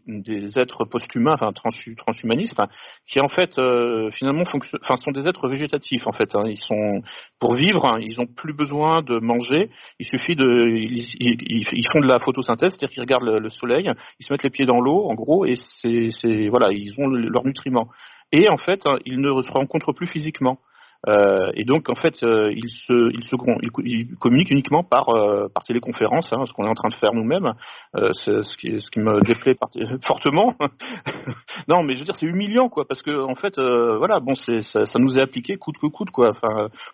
êtres 0.57 0.85
post-humains, 0.85 1.35
enfin 1.35 1.53
transhumanistes, 1.53 2.61
hein, 2.61 2.69
qui 3.07 3.21
en 3.21 3.29
fait 3.29 3.59
euh, 3.59 4.11
finalement 4.11 4.45
sont 4.45 5.11
des 5.13 5.29
êtres 5.29 5.49
végétatifs 5.49 6.07
en 6.07 6.13
fait. 6.13 6.35
Hein. 6.35 6.45
ils 6.47 6.59
sont 6.59 7.03
pour 7.39 7.55
vivre, 7.55 7.87
hein, 7.87 7.99
ils 8.01 8.21
ont 8.21 8.27
plus 8.27 8.55
besoin 8.55 9.03
de 9.03 9.19
manger, 9.19 9.71
il 9.99 10.07
suffit 10.07 10.37
de, 10.37 10.67
ils, 10.69 11.89
font 11.93 12.01
de 12.01 12.07
la 12.07 12.19
photosynthèse, 12.19 12.71
c'est-à-dire 12.71 12.91
qu'ils 12.91 13.03
regardent 13.03 13.25
le, 13.25 13.39
le, 13.39 13.49
soleil, 13.51 13.91
ils 14.21 14.25
se 14.25 14.33
mettent 14.33 14.45
les 14.45 14.51
pieds 14.51 14.67
dans 14.67 14.81
l'eau, 14.81 15.09
en 15.09 15.15
gros, 15.15 15.45
et 15.45 15.55
c'est 15.57 16.47
voilà, 16.49 16.69
ils 16.73 16.95
ont 16.99 17.07
leurs 17.09 17.45
nutriments. 17.45 17.89
Et 18.33 18.49
en 18.49 18.57
fait, 18.57 18.85
ils 19.07 19.21
ne 19.21 19.41
se 19.41 19.51
rencontrent 19.53 19.93
plus 19.93 20.07
physiquement. 20.07 20.59
Euh, 21.07 21.53
et 21.55 21.65
donc 21.65 21.89
en 21.89 21.95
fait, 21.95 22.23
euh, 22.25 22.51
il 22.51 22.71
se, 22.71 23.13
il 23.15 23.23
se, 23.23 23.37
il 23.85 24.17
communique 24.17 24.51
uniquement 24.51 24.83
par 24.83 25.11
euh, 25.11 25.47
téléconférence, 25.65 26.33
hein, 26.33 26.45
ce 26.47 26.53
qu'on 26.53 26.65
est 26.65 26.69
en 26.69 26.75
train 26.75 26.89
de 26.89 26.95
faire 26.95 27.13
nous-mêmes. 27.13 27.53
Ce 27.95 28.57
qui, 28.57 28.99
me 28.99 29.21
déplaît 29.21 29.53
fortement. 30.03 30.55
non, 31.69 31.83
mais 31.83 31.95
je 31.95 32.01
veux 32.01 32.05
dire, 32.05 32.17
c'est 32.17 32.27
humiliant, 32.27 32.69
quoi, 32.69 32.85
parce 32.89 33.03
que 33.03 33.11
en 33.11 33.35
fait, 33.35 33.61
voilà, 33.61 34.19
bon, 34.21 34.35
ça, 34.35 34.85
ça, 34.85 34.99
nous 34.99 35.19
est 35.19 35.23
appliqué 35.23 35.57
coûte 35.57 35.79
que 35.79 35.87
coûte, 35.87 36.11
quoi, 36.11 36.33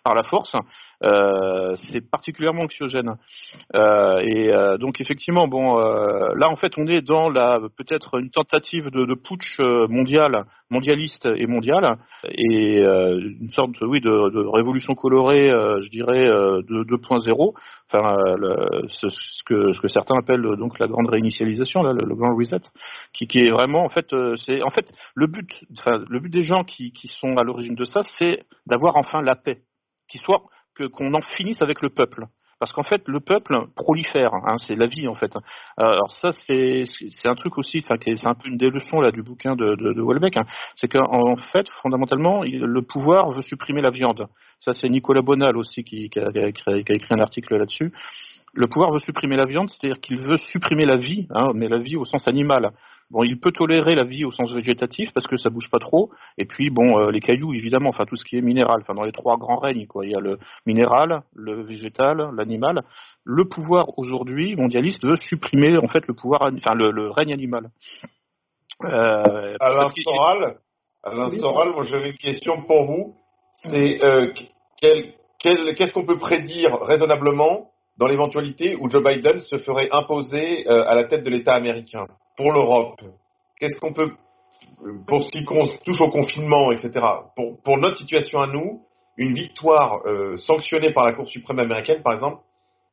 par 0.03 0.13
la 0.13 0.23
force. 0.23 0.55
C'est 1.01 2.09
particulièrement 2.09 2.63
anxiogène. 2.63 3.15
Et 3.73 4.53
donc 4.79 5.01
effectivement, 5.01 5.47
bon, 5.47 5.77
là 5.77 6.49
en 6.49 6.55
fait, 6.55 6.77
on 6.77 6.85
est 6.85 7.01
dans 7.01 7.31
peut-être 7.77 8.19
une 8.19 8.29
tentative 8.29 8.91
de 8.91 9.15
putsch 9.15 9.59
mondial, 9.89 10.45
mondialiste 10.69 11.27
et 11.35 11.47
mondial, 11.47 11.97
et 12.27 12.81
une 12.81 13.49
sorte, 13.49 13.79
oui, 13.81 14.01
de, 14.01 14.09
de 14.09 14.47
révolution 14.47 14.95
colorée, 14.95 15.47
je 15.47 15.89
dirais, 15.89 16.25
de 16.25 16.83
2.0 16.83 17.53
enfin 17.93 18.17
le, 18.37 18.87
ce, 18.87 19.09
ce, 19.09 19.43
que 19.45 19.71
ce 19.71 19.79
que 19.79 19.87
certains 19.87 20.17
appellent 20.17 20.55
donc 20.57 20.79
la 20.79 20.87
grande 20.87 21.07
réinitialisation 21.07 21.83
là, 21.83 21.93
le, 21.93 22.03
le 22.03 22.15
grand 22.15 22.35
reset 22.35 22.61
qui, 23.13 23.27
qui 23.27 23.37
est 23.37 23.51
vraiment 23.51 23.83
en 23.83 23.89
fait 23.89 24.07
c'est 24.37 24.63
en 24.63 24.71
fait 24.71 24.91
le 25.13 25.27
but 25.27 25.63
le 25.85 26.19
but 26.19 26.31
des 26.31 26.41
gens 26.41 26.63
qui, 26.63 26.91
qui 26.93 27.07
sont 27.07 27.37
à 27.37 27.43
l'origine 27.43 27.75
de 27.75 27.85
ça 27.85 28.01
c'est 28.01 28.43
d'avoir 28.65 28.97
enfin 28.97 29.21
la 29.21 29.35
paix 29.35 29.61
qui 30.09 30.17
soit 30.17 30.41
qu'on 30.91 31.13
en 31.13 31.21
finisse 31.21 31.61
avec 31.61 31.81
le 31.81 31.89
peuple. 31.89 32.25
Parce 32.59 32.71
qu'en 32.71 32.83
fait, 32.83 33.01
le 33.07 33.19
peuple 33.19 33.67
prolifère, 33.75 34.33
hein, 34.33 34.55
c'est 34.57 34.75
la 34.75 34.87
vie 34.87 35.07
en 35.07 35.15
fait. 35.15 35.37
Alors 35.77 36.11
ça, 36.11 36.29
c'est 36.31 36.85
un 37.25 37.35
truc 37.35 37.57
aussi, 37.57 37.81
c'est 37.81 38.27
un 38.27 38.33
peu 38.33 38.47
une 38.47 38.57
des 38.57 38.69
leçons 38.69 39.01
là 39.01 39.11
du 39.11 39.23
bouquin 39.23 39.55
de, 39.55 39.75
de, 39.75 40.01
Welbeck, 40.01 40.37
hein. 40.37 40.45
c'est 40.75 40.87
qu'en 40.87 41.35
fait, 41.35 41.67
fondamentalement, 41.81 42.43
le 42.43 42.81
pouvoir 42.81 43.29
veut 43.31 43.41
supprimer 43.41 43.81
la 43.81 43.89
viande. 43.89 44.27
Ça, 44.59 44.71
c'est 44.71 44.87
Nicolas 44.87 45.21
Bonal 45.21 45.57
aussi 45.57 45.83
qui, 45.83 46.09
qui, 46.09 46.19
a, 46.19 46.31
qui, 46.31 46.39
a, 46.39 46.77
écrit 46.77 47.13
un 47.13 47.19
article 47.19 47.57
là-dessus. 47.57 47.91
Le 48.53 48.67
pouvoir 48.67 48.91
veut 48.91 48.99
supprimer 48.99 49.35
la 49.35 49.45
viande, 49.45 49.69
c'est-à-dire 49.69 49.99
qu'il 49.99 50.17
veut 50.17 50.37
supprimer 50.37 50.85
la 50.85 50.95
vie, 50.95 51.27
hein, 51.31 51.51
mais 51.53 51.67
la 51.67 51.77
vie 51.77 51.97
au 51.97 52.05
sens 52.05 52.27
animal. 52.29 52.71
Bon, 53.11 53.23
il 53.23 53.39
peut 53.39 53.51
tolérer 53.51 53.93
la 53.95 54.03
vie 54.03 54.25
au 54.25 54.31
sens 54.31 54.53
végétatif 54.53 55.13
parce 55.13 55.27
que 55.27 55.37
ça 55.37 55.49
bouge 55.49 55.69
pas 55.69 55.79
trop. 55.79 56.11
Et 56.37 56.45
puis, 56.45 56.69
bon, 56.69 56.99
euh, 56.99 57.11
les 57.11 57.19
cailloux, 57.19 57.53
évidemment, 57.53 57.89
enfin 57.89 58.05
tout 58.05 58.15
ce 58.15 58.25
qui 58.25 58.37
est 58.37 58.41
minéral. 58.41 58.81
Enfin, 58.81 58.95
dans 58.95 59.03
les 59.03 59.11
trois 59.11 59.37
grands 59.37 59.59
règnes, 59.59 59.85
quoi. 59.85 60.05
Il 60.05 60.11
y 60.11 60.15
a 60.15 60.19
le 60.19 60.39
minéral, 60.65 61.21
le 61.35 61.61
végétal, 61.61 62.29
l'animal. 62.35 62.83
Le 63.23 63.45
pouvoir 63.45 63.97
aujourd'hui 63.97 64.55
mondialiste 64.55 65.03
veut 65.03 65.15
supprimer 65.15 65.77
en 65.77 65.87
fait 65.87 66.05
le 66.07 66.13
pouvoir, 66.13 66.49
enfin 66.53 66.75
le, 66.75 67.09
règne 67.09 67.33
animal. 67.33 67.69
Euh, 68.83 69.55
à 69.59 69.69
l'instant 69.69 70.11
moi 71.73 71.83
j'avais 71.83 72.09
une 72.09 72.17
question 72.17 72.61
pour 72.63 72.85
vous. 72.85 73.15
C'est 73.53 74.03
euh, 74.03 74.31
qu'est-ce 74.79 75.91
qu'on 75.91 76.05
peut 76.05 76.17
prédire 76.17 76.77
raisonnablement 76.81 77.71
dans 77.97 78.07
l'éventualité 78.07 78.75
où 78.79 78.89
Joe 78.89 79.03
Biden 79.03 79.39
se 79.39 79.57
ferait 79.57 79.89
imposer 79.91 80.69
euh, 80.69 80.83
à 80.87 80.95
la 80.95 81.05
tête 81.05 81.23
de 81.23 81.29
l'État 81.29 81.53
américain? 81.53 82.05
Pour 82.37 82.51
l'Europe 82.51 83.01
Qu'est-ce 83.59 83.79
qu'on 83.79 83.93
peut, 83.93 84.11
pour 85.07 85.25
ce 85.25 85.31
qui 85.31 85.45
touche 85.45 86.01
au 86.01 86.09
confinement, 86.09 86.71
etc., 86.73 86.91
pour, 87.63 87.77
notre 87.77 87.97
situation 87.97 88.39
à 88.39 88.47
nous, 88.47 88.81
une 89.17 89.33
victoire 89.33 90.01
euh, 90.05 90.37
sanctionnée 90.37 90.91
par 90.91 91.05
la 91.05 91.13
Cour 91.13 91.29
suprême 91.29 91.59
américaine, 91.59 92.01
par 92.03 92.13
exemple, 92.13 92.41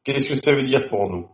qu'est-ce 0.04 0.28
que 0.28 0.36
ça 0.36 0.52
veut 0.52 0.62
dire 0.62 0.88
pour 0.88 1.10
nous? 1.10 1.26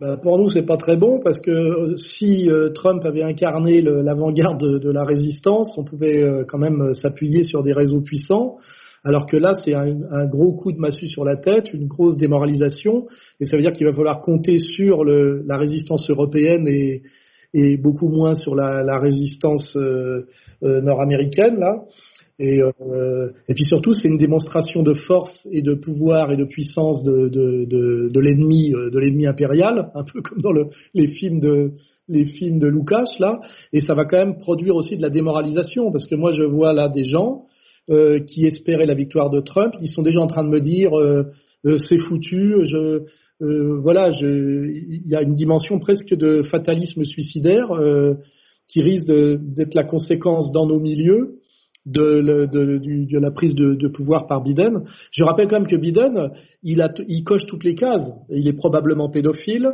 Ben, 0.00 0.16
pour 0.16 0.38
nous, 0.38 0.48
c'est 0.48 0.64
pas 0.64 0.78
très 0.78 0.96
bon 0.96 1.20
parce 1.22 1.40
que 1.42 1.50
euh, 1.50 1.96
si 1.98 2.48
Trump 2.74 3.04
avait 3.04 3.22
incarné 3.22 3.82
l'avant-garde 3.82 4.80
de, 4.80 4.90
la 4.90 5.04
résistance, 5.04 5.76
on 5.76 5.84
pouvait 5.84 6.24
quand 6.48 6.58
même 6.58 6.94
s'appuyer 6.94 7.42
sur 7.42 7.62
des 7.62 7.74
réseaux 7.74 8.00
puissants. 8.00 8.56
Alors 9.04 9.26
que 9.26 9.36
là, 9.36 9.54
c'est 9.54 9.74
un, 9.74 10.26
gros 10.26 10.54
coup 10.54 10.72
de 10.72 10.78
massue 10.78 11.06
sur 11.06 11.24
la 11.24 11.36
tête, 11.36 11.72
une 11.72 11.86
grosse 11.86 12.16
démoralisation, 12.16 13.06
et 13.40 13.44
ça 13.44 13.56
veut 13.56 13.62
dire 13.62 13.72
qu'il 13.72 13.86
va 13.86 13.92
falloir 13.92 14.20
compter 14.20 14.58
sur 14.58 15.04
la 15.04 15.56
résistance 15.56 16.08
européenne 16.10 16.66
et, 16.68 17.02
et, 17.54 17.76
beaucoup 17.76 18.08
moins 18.08 18.34
sur 18.34 18.54
la, 18.54 18.82
la 18.82 18.98
résistance 18.98 19.76
euh, 19.76 20.26
euh, 20.62 20.80
nord-américaine 20.80 21.58
là. 21.58 21.84
Et, 22.42 22.62
euh, 22.62 23.28
et, 23.48 23.52
puis 23.52 23.64
surtout, 23.64 23.92
c'est 23.92 24.08
une 24.08 24.16
démonstration 24.16 24.82
de 24.82 24.94
force 24.94 25.46
et 25.52 25.60
de 25.60 25.74
pouvoir 25.74 26.32
et 26.32 26.38
de 26.38 26.46
puissance 26.46 27.04
de, 27.04 27.28
de, 27.28 27.66
de, 27.66 28.08
de 28.08 28.20
l'ennemi, 28.20 28.70
de 28.70 28.98
l'ennemi 28.98 29.26
impérial, 29.26 29.90
un 29.94 30.04
peu 30.04 30.22
comme 30.22 30.40
dans 30.40 30.52
le, 30.52 30.68
les 30.94 31.08
films 31.08 31.38
de 31.38 31.72
les 32.08 32.24
films 32.24 32.58
de 32.58 32.66
Lucas 32.66 33.04
là. 33.20 33.40
Et 33.74 33.82
ça 33.82 33.94
va 33.94 34.06
quand 34.06 34.16
même 34.16 34.38
produire 34.38 34.74
aussi 34.74 34.96
de 34.96 35.02
la 35.02 35.10
démoralisation, 35.10 35.92
parce 35.92 36.06
que 36.06 36.14
moi, 36.14 36.32
je 36.32 36.42
vois 36.42 36.72
là 36.72 36.88
des 36.88 37.04
gens 37.04 37.44
euh, 37.90 38.20
qui 38.20 38.46
espéraient 38.46 38.86
la 38.86 38.94
victoire 38.94 39.30
de 39.30 39.40
Trump, 39.40 39.74
ils 39.80 39.88
sont 39.88 40.02
déjà 40.02 40.20
en 40.20 40.28
train 40.28 40.44
de 40.44 40.48
me 40.48 40.60
dire 40.60 40.96
euh, 40.96 41.22
euh, 41.22 41.24
c'est 41.64 41.98
foutu. 41.98 42.54
Je, 42.64 43.02
voilà, 43.80 44.10
il 44.20 45.06
y 45.06 45.14
a 45.14 45.22
une 45.22 45.34
dimension 45.34 45.78
presque 45.78 46.14
de 46.14 46.42
fatalisme 46.42 47.04
suicidaire 47.04 47.68
qui 48.68 48.80
risque 48.80 49.08
d'être 49.08 49.74
la 49.74 49.84
conséquence 49.84 50.52
dans 50.52 50.66
nos 50.66 50.80
milieux 50.80 51.40
de, 51.86 53.18
la 53.18 53.30
prise 53.30 53.54
de, 53.54 53.88
pouvoir 53.88 54.26
par 54.26 54.42
Biden. 54.42 54.84
Je 55.10 55.24
rappelle 55.24 55.48
quand 55.48 55.60
même 55.60 55.68
que 55.68 55.76
Biden, 55.76 56.30
il, 56.62 57.24
coche 57.24 57.46
toutes 57.46 57.64
les 57.64 57.74
cases. 57.74 58.06
Il 58.30 58.46
est 58.46 58.52
probablement 58.52 59.08
pédophile. 59.10 59.66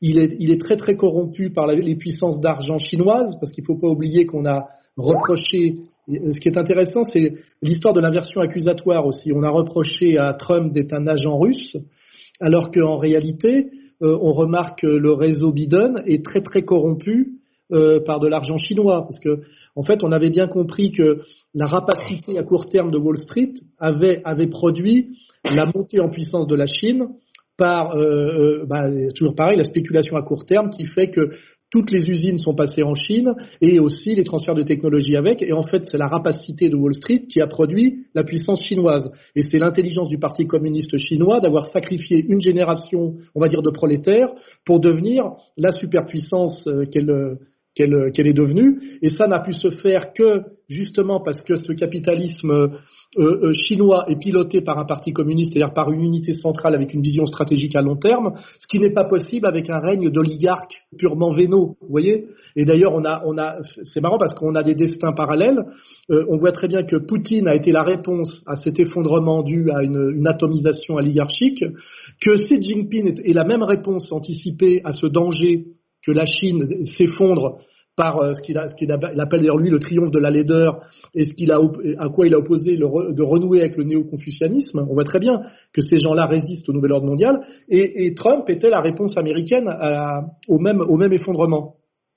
Il 0.00 0.18
est, 0.18 0.60
très 0.60 0.76
très 0.76 0.96
corrompu 0.96 1.50
par 1.50 1.66
les 1.66 1.96
puissances 1.96 2.40
d'argent 2.40 2.78
chinoises, 2.78 3.36
parce 3.40 3.52
qu'il 3.52 3.62
ne 3.62 3.66
faut 3.66 3.80
pas 3.80 3.88
oublier 3.88 4.26
qu'on 4.26 4.46
a 4.46 4.66
reproché 4.96 5.76
euh, 5.76 5.93
ce 6.06 6.38
qui 6.38 6.48
est 6.48 6.58
intéressant, 6.58 7.04
c'est 7.04 7.34
l'histoire 7.62 7.94
de 7.94 8.00
l'inversion 8.00 8.40
accusatoire 8.40 9.06
aussi. 9.06 9.32
On 9.32 9.42
a 9.42 9.50
reproché 9.50 10.18
à 10.18 10.34
Trump 10.34 10.72
d'être 10.72 10.92
un 10.92 11.06
agent 11.06 11.38
russe, 11.38 11.76
alors 12.40 12.70
qu'en 12.70 12.98
réalité, 12.98 13.70
euh, 14.02 14.18
on 14.20 14.32
remarque 14.32 14.80
que 14.80 14.86
le 14.86 15.12
réseau 15.12 15.52
Biden 15.52 16.02
est 16.06 16.24
très 16.24 16.42
très 16.42 16.62
corrompu 16.62 17.38
euh, 17.72 18.00
par 18.04 18.20
de 18.20 18.28
l'argent 18.28 18.58
chinois, 18.58 19.02
parce 19.02 19.18
que 19.18 19.42
en 19.76 19.82
fait, 19.82 20.02
on 20.02 20.12
avait 20.12 20.30
bien 20.30 20.46
compris 20.46 20.92
que 20.92 21.22
la 21.54 21.66
rapacité 21.66 22.38
à 22.38 22.42
court 22.42 22.68
terme 22.68 22.90
de 22.90 22.98
Wall 22.98 23.16
Street 23.16 23.54
avait, 23.78 24.20
avait 24.24 24.48
produit 24.48 25.18
la 25.44 25.64
montée 25.74 26.00
en 26.00 26.10
puissance 26.10 26.46
de 26.46 26.54
la 26.54 26.66
Chine 26.66 27.08
par, 27.56 27.96
bah, 28.66 28.88
toujours 29.14 29.36
pareil, 29.36 29.56
la 29.56 29.62
spéculation 29.62 30.16
à 30.16 30.22
court 30.22 30.44
terme 30.44 30.70
qui 30.70 30.86
fait 30.86 31.08
que 31.08 31.30
toutes 31.74 31.90
les 31.90 32.08
usines 32.08 32.38
sont 32.38 32.54
passées 32.54 32.84
en 32.84 32.94
Chine 32.94 33.34
et 33.60 33.80
aussi 33.80 34.14
les 34.14 34.22
transferts 34.22 34.54
de 34.54 34.62
technologie 34.62 35.16
avec. 35.16 35.42
Et 35.42 35.52
en 35.52 35.64
fait, 35.64 35.86
c'est 35.86 35.98
la 35.98 36.06
rapacité 36.06 36.68
de 36.68 36.76
Wall 36.76 36.94
Street 36.94 37.22
qui 37.28 37.40
a 37.40 37.48
produit 37.48 38.06
la 38.14 38.22
puissance 38.22 38.62
chinoise. 38.62 39.10
Et 39.34 39.42
c'est 39.42 39.58
l'intelligence 39.58 40.08
du 40.08 40.16
Parti 40.16 40.46
communiste 40.46 40.96
chinois 40.98 41.40
d'avoir 41.40 41.66
sacrifié 41.66 42.24
une 42.28 42.40
génération, 42.40 43.16
on 43.34 43.40
va 43.40 43.48
dire, 43.48 43.60
de 43.60 43.70
prolétaires 43.70 44.28
pour 44.64 44.78
devenir 44.78 45.32
la 45.56 45.72
superpuissance 45.72 46.64
euh, 46.68 46.84
qu'elle 47.74 48.12
qu'elle 48.12 48.26
est 48.26 48.32
devenue. 48.32 48.80
Et 49.02 49.10
ça 49.10 49.26
n'a 49.26 49.40
pu 49.40 49.52
se 49.52 49.70
faire 49.70 50.12
que 50.12 50.42
justement 50.68 51.20
parce 51.20 51.42
que 51.42 51.56
ce 51.56 51.72
capitalisme 51.72 52.50
euh, 52.50 52.68
euh, 53.18 53.52
chinois 53.52 54.06
est 54.08 54.16
piloté 54.16 54.60
par 54.60 54.78
un 54.78 54.84
parti 54.84 55.12
communiste, 55.12 55.52
c'est-à-dire 55.52 55.74
par 55.74 55.92
une 55.92 56.02
unité 56.02 56.32
centrale 56.32 56.74
avec 56.74 56.94
une 56.94 57.02
vision 57.02 57.26
stratégique 57.26 57.76
à 57.76 57.82
long 57.82 57.96
terme, 57.96 58.34
ce 58.58 58.66
qui 58.66 58.78
n'est 58.78 58.92
pas 58.92 59.04
possible 59.04 59.46
avec 59.46 59.70
un 59.70 59.78
règne 59.78 60.10
d'oligarques 60.10 60.84
purement 60.98 61.32
vénaux, 61.32 61.76
vous 61.80 61.88
voyez 61.88 62.26
Et 62.56 62.64
d'ailleurs, 62.64 62.92
on 62.94 63.04
a, 63.04 63.22
on 63.26 63.38
a, 63.38 63.58
c'est 63.84 64.00
marrant 64.00 64.18
parce 64.18 64.34
qu'on 64.34 64.54
a 64.54 64.62
des 64.62 64.74
destins 64.74 65.12
parallèles. 65.12 65.60
Euh, 66.10 66.24
on 66.28 66.36
voit 66.36 66.52
très 66.52 66.68
bien 66.68 66.82
que 66.82 66.96
Poutine 66.96 67.46
a 67.46 67.54
été 67.54 67.70
la 67.70 67.82
réponse 67.82 68.42
à 68.46 68.56
cet 68.56 68.80
effondrement 68.80 69.42
dû 69.42 69.70
à 69.70 69.82
une, 69.82 70.12
une 70.16 70.26
atomisation 70.26 70.94
oligarchique, 70.94 71.64
que 72.20 72.34
Xi 72.34 72.62
Jinping 72.62 73.20
est 73.22 73.32
la 73.32 73.44
même 73.44 73.62
réponse 73.62 74.10
anticipée 74.12 74.80
à 74.84 74.92
ce 74.92 75.06
danger 75.06 75.66
que 76.06 76.12
la 76.12 76.24
Chine 76.24 76.84
s'effondre 76.84 77.58
par 77.96 78.20
euh, 78.20 78.32
ce 78.34 78.42
qu'il 78.42 78.58
appelle 78.58 79.40
lui 79.58 79.70
le 79.70 79.78
triomphe 79.78 80.10
de 80.10 80.18
la 80.18 80.30
laideur 80.30 80.80
et 81.14 81.24
ce 81.24 81.34
qu'il 81.34 81.52
a 81.52 81.58
à 81.98 82.08
quoi 82.08 82.26
il 82.26 82.34
a 82.34 82.38
opposé 82.38 82.76
de 82.76 83.22
renouer 83.22 83.60
avec 83.60 83.76
le 83.76 83.84
néo-confucianisme. 83.84 84.86
On 84.88 84.94
voit 84.94 85.04
très 85.04 85.20
bien 85.20 85.42
que 85.72 85.80
ces 85.80 85.98
gens-là 85.98 86.26
résistent 86.26 86.68
au 86.68 86.72
nouvel 86.72 86.92
ordre 86.92 87.06
mondial 87.06 87.40
et, 87.68 88.14
Trump 88.14 88.48
était 88.48 88.68
la 88.70 88.80
réponse 88.80 89.16
américaine 89.16 89.68
au 90.48 90.58
même 90.58 91.12
effondrement. 91.12 91.76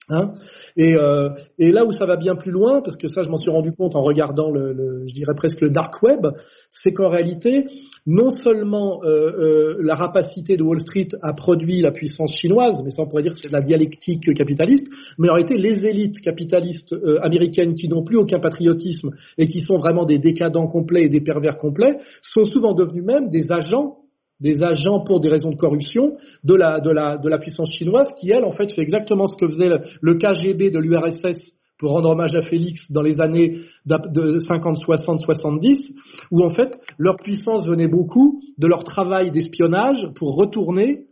Hein. 0.10 0.36
Et, 0.78 0.96
euh, 0.96 1.30
et, 1.60 1.72
là 1.72 1.86
où 1.86 1.92
ça 1.92 2.06
va 2.06 2.16
bien 2.16 2.36
plus 2.36 2.52
loin, 2.52 2.82
parce 2.82 2.96
que 2.96 3.10
ça 3.10 3.24
je 3.24 3.30
m'en 3.30 3.36
suis 3.36 3.52
rendu 3.52 3.74
compte 3.74 3.94
en 3.94 4.02
regardant 4.02 4.50
le, 4.50 4.72
le, 4.72 5.06
je 5.06 5.14
dirais 5.14 5.34
presque 5.36 5.60
le 5.60 5.70
dark 5.70 6.02
web, 6.02 6.26
c'est 6.72 6.94
qu'en 6.94 7.10
réalité, 7.10 7.66
non 8.06 8.32
seulement 8.32 9.04
euh, 9.04 9.10
euh, 9.10 9.78
la 9.82 9.96
rapacité 9.96 10.56
de 10.56 10.64
Wall 10.64 10.80
Street 10.80 11.10
a 11.22 11.34
produit 11.34 11.82
la 11.82 11.92
puissance 11.92 12.32
chinoise, 12.32 12.82
mais 12.86 12.92
ça 12.92 13.04
on 13.04 13.08
pourrait 13.08 13.24
dire 13.24 13.36
c'est 13.36 13.52
la 13.52 13.60
dialectique 13.62 14.34
capitaliste, 14.34 14.88
mais 15.18 15.30
en 15.30 15.34
réalité 15.34 15.58
les 15.58 15.86
élites 15.86 16.22
capitalistes 16.22 16.94
euh, 16.94 17.20
américaines 17.22 17.76
qui 17.76 17.90
n'ont 17.90 18.06
plus 18.06 18.18
aucun 18.18 18.40
patriotisme 18.40 19.12
et 19.38 19.48
qui 19.48 19.60
sont 19.60 19.78
vraiment 19.78 20.06
des 20.06 20.20
décadents 20.20 20.68
complets 20.68 21.04
et 21.04 21.10
des 21.10 21.22
pervers 21.22 21.58
complets, 21.58 21.98
sont 22.22 22.46
souvent 22.46 22.74
devenus 22.74 23.04
même 23.04 23.30
des 23.30 23.52
agents 23.52 23.98
des 24.40 24.64
agents 24.64 25.00
pour 25.00 25.20
des 25.20 25.30
raisons 25.30 25.52
de 25.52 25.56
corruption 25.56 26.18
de 26.44 26.56
la, 26.56 26.80
de 26.80 26.92
la, 26.92 27.18
de 27.18 27.30
la 27.30 27.38
puissance 27.38 27.72
chinoise 27.72 28.14
qui, 28.20 28.32
elle, 28.32 28.46
en 28.46 28.52
fait, 28.52 28.72
fait 28.72 28.82
exactement 28.82 29.28
ce 29.28 29.38
que 29.38 29.48
faisait 29.48 29.70
le, 30.02 30.16
KGB 30.16 30.70
de 30.70 30.80
l'URSS 30.80 31.54
pour 31.80 31.92
rendre 31.92 32.10
hommage 32.10 32.36
à 32.36 32.42
Félix 32.42 32.92
dans 32.92 33.02
les 33.02 33.22
années 33.22 33.60
de 33.86 34.40
50, 34.40 34.78
60, 34.78 35.22
70, 35.22 35.94
où 36.32 36.44
en 36.44 36.50
fait 36.50 36.80
leur 36.98 37.18
puissance 37.18 37.68
venait 37.68 37.88
beaucoup 37.88 38.42
de 38.58 38.68
leur 38.68 38.84
travail 38.84 39.30
d'espionnage 39.30 40.08
pour 40.16 40.36
retourner 40.36 41.06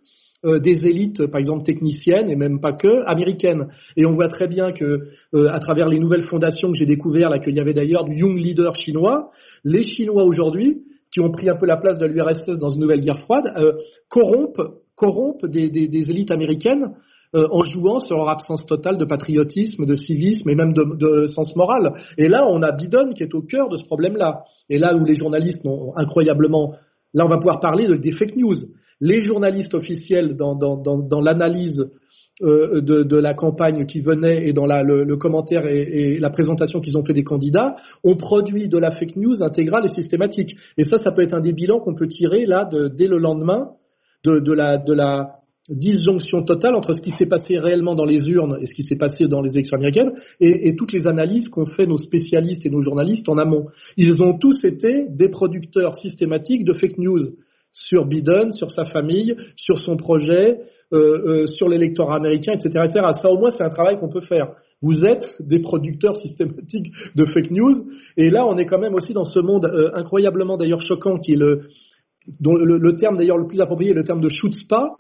euh, 0.44 0.60
des 0.60 0.88
élites, 0.88 1.28
par 1.28 1.40
exemple 1.40 1.64
techniciennes 1.64 2.30
et 2.30 2.36
même 2.36 2.60
pas 2.60 2.74
que 2.74 3.04
américaines. 3.06 3.68
Et 3.96 4.06
on 4.08 4.12
voit 4.12 4.28
très 4.28 4.48
bien 4.48 4.72
que, 4.72 5.08
euh, 5.36 5.50
à 5.52 5.60
travers 5.60 5.88
les 5.88 6.00
nouvelles 6.00 6.24
fondations 6.24 6.72
que 6.72 6.78
j'ai 6.78 6.86
découvertes, 6.86 7.32
là 7.32 7.40
qu'il 7.40 7.56
y 7.56 7.60
avait 7.60 7.74
d'ailleurs 7.74 8.04
du 8.06 8.16
Young 8.16 8.38
Leader 8.38 8.76
chinois, 8.76 9.32
les 9.64 9.84
Chinois 9.84 10.24
aujourd'hui 10.24 10.84
qui 11.16 11.22
ont 11.22 11.32
pris 11.32 11.50
un 11.50 11.56
peu 11.56 11.66
la 11.66 11.78
place 11.78 11.98
de 11.98 12.06
l'URSS 12.08 12.60
dans 12.60 12.68
une 12.68 12.82
nouvelle 12.82 13.00
guerre 13.00 13.20
froide, 13.20 13.46
euh, 13.56 13.72
corrompent, 14.10 15.46
des, 15.46 16.10
élites 16.10 16.30
américaines 16.30 16.94
euh, 17.34 17.48
en 17.52 17.64
jouant 17.64 18.00
sur 18.00 18.18
leur 18.18 18.28
absence 18.28 18.66
totale 18.66 18.98
de 18.98 19.06
patriotisme, 19.06 19.86
de 19.86 19.96
civisme 19.96 20.50
et 20.50 20.56
même 20.56 20.74
de, 20.74 21.26
sens 21.28 21.56
moral. 21.56 21.94
Et 22.18 22.28
là, 22.28 22.46
on 22.50 22.62
a 22.62 22.74
Bidon 22.74 23.14
qui 23.16 23.24
est 23.24 23.34
au 23.34 23.42
cœur 23.42 23.70
de 23.70 23.78
ce 23.78 23.86
problème-là. 23.86 24.44
Et 24.70 24.78
là 24.78 24.94
où 24.94 25.06
les 25.06 25.16
journalistes 25.16 25.66
ont 25.66 25.94
incroyablement... 25.96 26.74
Là, 27.14 27.24
on 27.26 27.30
va 27.30 27.38
pouvoir 27.38 27.62
parler 27.62 27.88
de, 27.88 27.96
des 27.96 28.12
fake 28.12 28.36
news. 28.36 28.58
Les 29.00 29.22
journalistes 29.22 29.74
officiels 29.74 30.36
dans, 30.36 30.54
dans, 30.56 30.76
dans 30.76 31.22
l'analyse 31.22 31.92
euh, 32.42 32.82
de, 32.82 33.04
de, 33.04 33.16
la 33.16 33.34
campagne 33.34 33.86
qui 33.86 34.02
venait 34.02 34.46
et 34.46 34.52
dans 34.52 34.66
la, 34.66 34.84
le, 34.84 35.06
le, 35.06 35.16
commentaire 35.16 35.66
et, 35.68 36.16
et 36.16 36.20
la 36.20 36.30
présentation 36.30 36.82
qu'ils 36.82 36.98
ont 36.98 37.06
fait 37.06 37.14
des 37.14 37.24
candidats, 37.24 37.78
ont 38.04 38.18
produit 38.18 38.68
de 38.68 38.78
la 38.78 38.92
fake 38.92 39.16
news 39.16 39.42
intégrale 39.42 39.86
et 39.86 39.88
systématique. 39.88 40.58
Et 40.78 40.84
ça, 40.84 40.98
ça 40.98 41.14
peut 41.14 41.22
être 41.22 41.34
un 41.34 41.40
des 41.40 41.54
bilans 41.54 41.80
qu'on 41.80 41.96
peut 41.96 42.10
tirer 42.10 42.46
là 42.46 42.66
de, 42.66 42.90
dès 42.90 43.08
le 43.08 43.20
lendemain 43.20 43.70
de, 44.26 44.40
de, 44.40 44.52
la, 44.52 44.78
de 44.78 44.94
la 44.94 45.36
disjonction 45.70 46.44
totale 46.44 46.76
entre 46.76 46.92
ce 46.92 47.02
qui 47.02 47.12
s'est 47.12 47.26
passé 47.26 47.58
réellement 47.58 47.96
dans 47.96 48.04
les 48.04 48.30
urnes 48.30 48.58
et 48.62 48.66
ce 48.66 48.76
qui 48.76 48.84
s'est 48.84 48.98
passé 48.98 49.28
dans 49.28 49.42
les 49.42 49.54
élections 49.54 49.78
américaines 49.78 50.12
et, 50.42 50.68
et 50.68 50.76
toutes 50.76 50.92
les 50.92 51.08
analyses 51.08 51.48
qu'ont 51.48 51.66
fait 51.66 51.88
nos 51.88 51.98
spécialistes 51.98 52.66
et 52.66 52.70
nos 52.70 52.82
journalistes 52.82 53.30
en 53.30 53.38
amont. 53.38 53.68
Ils 53.98 54.22
ont 54.22 54.38
tous 54.38 54.64
été 54.66 55.08
des 55.10 55.30
producteurs 55.30 55.96
systématiques 55.96 56.66
de 56.66 56.74
fake 56.74 56.98
news 56.98 57.22
sur 57.72 58.06
Biden, 58.06 58.52
sur 58.52 58.70
sa 58.72 58.86
famille, 58.86 59.36
sur 59.56 59.80
son 59.80 59.98
projet, 59.98 60.60
sur 61.48 61.70
l'électorat 61.70 62.18
américain, 62.18 62.54
etc., 62.54 62.70
etc. 62.86 63.00
Ça, 63.12 63.30
au 63.30 63.38
moins, 63.38 63.50
c'est 63.50 63.64
un 63.64 63.70
travail 63.70 63.98
qu'on 64.00 64.10
peut 64.10 64.22
faire. 64.22 64.52
Vous 64.82 65.06
êtes 65.06 65.36
des 65.40 65.60
producteurs 65.60 66.16
systématiques 66.16 66.92
de 67.16 67.26
fake 67.26 67.52
news, 67.52 67.74
et 68.18 68.30
là, 68.30 68.46
on 68.46 68.58
est 68.58 68.66
quand 68.66 68.80
même 68.80 68.94
aussi 68.94 69.14
dans 69.14 69.24
ce 69.24 69.40
monde 69.40 69.66
euh, 69.66 69.92
incroyablement 69.94 70.58
d'ailleurs 70.58 70.82
choquant, 70.82 71.18
qui 71.18 71.34
est 71.34 71.38
le, 71.38 71.62
dont 72.40 72.54
le, 72.54 72.96
terme 72.96 73.18
d'ailleurs 73.18 73.38
le 73.38 73.48
plus 73.48 73.62
approprié 73.62 73.92
est 73.92 73.96
le 73.96 74.04
terme 74.04 74.22
de 74.22 74.30
spa, 74.30 74.96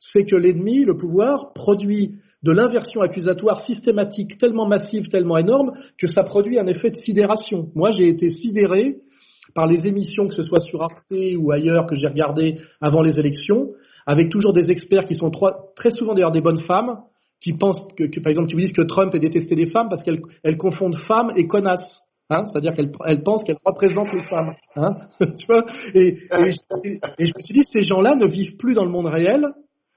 c'est 0.00 0.24
que 0.24 0.36
l'ennemi, 0.36 0.84
le 0.84 0.96
pouvoir, 0.96 1.52
produit 1.52 2.16
de 2.42 2.52
l'inversion 2.52 3.00
accusatoire 3.00 3.60
systématique 3.60 4.38
tellement 4.38 4.66
massive, 4.66 5.08
tellement 5.08 5.38
énorme, 5.38 5.72
que 5.98 6.06
ça 6.06 6.22
produit 6.22 6.58
un 6.58 6.66
effet 6.66 6.90
de 6.90 6.96
sidération. 6.96 7.70
Moi, 7.74 7.90
j'ai 7.90 8.08
été 8.08 8.28
sidéré 8.28 8.98
par 9.54 9.66
les 9.66 9.88
émissions, 9.88 10.28
que 10.28 10.34
ce 10.34 10.42
soit 10.42 10.60
sur 10.60 10.82
Arte 10.82 11.12
ou 11.36 11.50
ailleurs, 11.50 11.86
que 11.86 11.96
j'ai 11.96 12.06
regardé 12.06 12.58
avant 12.80 13.02
les 13.02 13.18
élections, 13.18 13.70
avec 14.08 14.30
toujours 14.30 14.54
des 14.54 14.70
experts 14.70 15.04
qui 15.04 15.14
sont 15.14 15.30
très 15.76 15.90
souvent 15.90 16.14
d'ailleurs 16.14 16.32
des 16.32 16.40
bonnes 16.40 16.62
femmes, 16.62 17.02
qui 17.42 17.52
pensent 17.52 17.86
que, 17.94 18.04
par 18.20 18.30
exemple, 18.30 18.48
qui 18.48 18.54
vous 18.54 18.62
disent 18.62 18.72
que 18.72 18.82
Trump 18.82 19.14
est 19.14 19.18
détesté 19.18 19.54
des 19.54 19.66
femmes 19.66 19.88
parce 19.90 20.02
qu'elles 20.02 20.56
confondent 20.56 20.96
femmes 20.96 21.30
et 21.36 21.46
connasses. 21.46 22.02
Hein, 22.30 22.44
C'est-à-dire 22.46 22.72
qu'elles 22.72 23.22
pensent 23.22 23.44
qu'elles 23.44 23.58
représentent 23.62 24.12
les 24.14 24.22
femmes. 24.22 24.54
Hein, 24.76 24.96
tu 25.20 25.46
vois? 25.46 25.66
Et, 25.94 26.08
et, 26.08 26.50
je 27.26 27.32
me 27.36 27.42
suis 27.42 27.52
dit, 27.52 27.64
ces 27.64 27.82
gens-là 27.82 28.16
ne 28.16 28.26
vivent 28.26 28.56
plus 28.56 28.72
dans 28.72 28.84
le 28.84 28.90
monde 28.90 29.06
réel, 29.06 29.44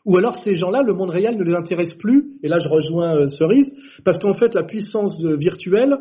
ou 0.05 0.17
alors 0.17 0.37
ces 0.37 0.55
gens-là, 0.55 0.81
le 0.85 0.93
monde 0.93 1.09
réel 1.09 1.37
ne 1.37 1.43
les 1.45 1.55
intéresse 1.55 1.93
plus. 1.95 2.33
Et 2.43 2.49
là, 2.49 2.59
je 2.59 2.67
rejoins 2.67 3.15
euh, 3.15 3.27
Cerise, 3.27 3.73
parce 4.03 4.17
qu'en 4.17 4.33
fait, 4.33 4.53
la 4.55 4.63
puissance 4.63 5.23
euh, 5.23 5.37
virtuelle, 5.37 5.95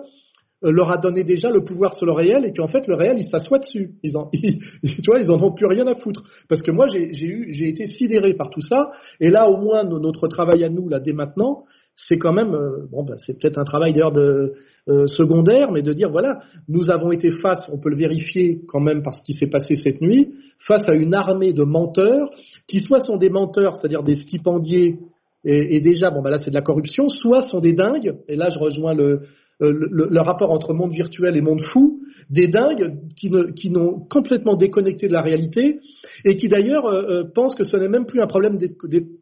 leur 0.63 0.91
a 0.91 0.99
donné 0.99 1.25
déjà 1.25 1.49
le 1.49 1.65
pouvoir 1.65 1.95
sur 1.95 2.07
le 2.07 2.13
réel 2.13 2.45
et 2.45 2.53
qu'en 2.53 2.69
fait 2.69 2.87
le 2.87 2.95
réel 2.95 3.17
il 3.19 3.27
s'assoit 3.27 3.59
dessus. 3.59 3.93
Ils 4.03 4.17
en, 4.17 4.31
tu 4.33 5.03
vois, 5.07 5.21
ils 5.21 5.31
en 5.31 5.43
ont 5.43 5.53
plus 5.53 5.67
rien 5.67 5.87
à 5.87 5.95
foutre. 5.95 6.23
Parce 6.49 6.63
que 6.63 6.71
moi 6.71 6.87
j'ai 6.87 7.27
eu, 7.27 7.67
été 7.67 7.87
sidéré 7.87 8.35
par 8.35 8.51
tout 8.51 8.61
ça. 8.61 8.91
Et 9.21 9.31
là 9.31 9.49
au 9.49 9.57
moins 9.57 9.85
notre 9.85 10.29
travail 10.29 10.65
à 10.65 10.69
nous 10.69 10.89
là 10.89 11.01
dès 11.01 11.13
maintenant, 11.13 11.65
c'est 11.97 12.19
quand 12.19 12.33
même 12.33 12.55
euh, 12.55 12.87
bon 12.91 13.05
ben, 13.05 13.15
c'est 13.17 13.39
peut-être 13.39 13.59
un 13.59 13.65
travail 13.65 13.93
d'ailleurs 13.93 14.13
de 14.13 14.55
euh, 14.89 15.07
secondaire, 15.07 15.71
mais 15.73 15.83
de 15.83 15.93
dire 15.93 16.11
voilà 16.11 16.41
nous 16.69 16.91
avons 16.91 17.13
été 17.13 17.31
face, 17.31 17.71
on 17.73 17.79
peut 17.79 17.91
le 17.91 17.97
vérifier 17.97 18.61
quand 18.69 18.81
même 18.81 19.03
par 19.03 19.15
ce 19.15 19.23
qui 19.23 19.33
s'est 19.33 19.49
passé 19.49 19.77
cette 19.77 20.01
nuit, 20.03 20.35
face 20.59 20.89
à 20.89 20.95
une 20.95 21.15
armée 21.15 21.53
de 21.53 21.65
menteurs 21.65 22.31
qui 22.67 22.81
soit 22.81 23.01
sont 23.01 23.17
des 23.17 23.31
menteurs, 23.31 23.77
c'est-à-dire 23.77 24.03
des 24.03 24.17
stipendiés 24.17 24.99
et, 25.43 25.77
et, 25.77 25.81
déjà, 25.81 26.11
bon, 26.11 26.21
ben 26.21 26.29
là, 26.29 26.37
c'est 26.37 26.51
de 26.51 26.55
la 26.55 26.61
corruption, 26.61 27.09
soit 27.09 27.41
sont 27.41 27.61
des 27.61 27.73
dingues, 27.73 28.15
et 28.29 28.37
là, 28.37 28.51
je 28.51 28.59
rejoins 28.59 28.93
le, 28.93 29.23
euh, 29.63 29.73
le, 29.91 30.21
rapport 30.23 30.51
entre 30.51 30.73
monde 30.73 30.93
virtuel 30.93 31.37
et 31.37 31.41
monde 31.41 31.61
fou, 31.63 32.01
des 32.31 32.49
dingues 32.49 32.95
qui, 33.17 33.31
ne, 33.31 33.53
qui 33.53 33.71
n'ont 33.71 34.01
complètement 34.09 34.57
déconnecté 34.57 35.09
de 35.09 35.13
la 35.13 35.21
réalité 35.21 35.81
et 36.25 36.37
qui 36.37 36.49
d'ailleurs 36.49 36.87
euh, 36.87 37.03
euh, 37.03 37.25
pensent 37.35 37.55
que 37.55 37.65
ce 37.65 37.77
n'est 37.77 37.89
même 37.89 38.07
plus 38.07 38.21
un 38.21 38.27
problème 38.27 38.57
de, 38.57 38.69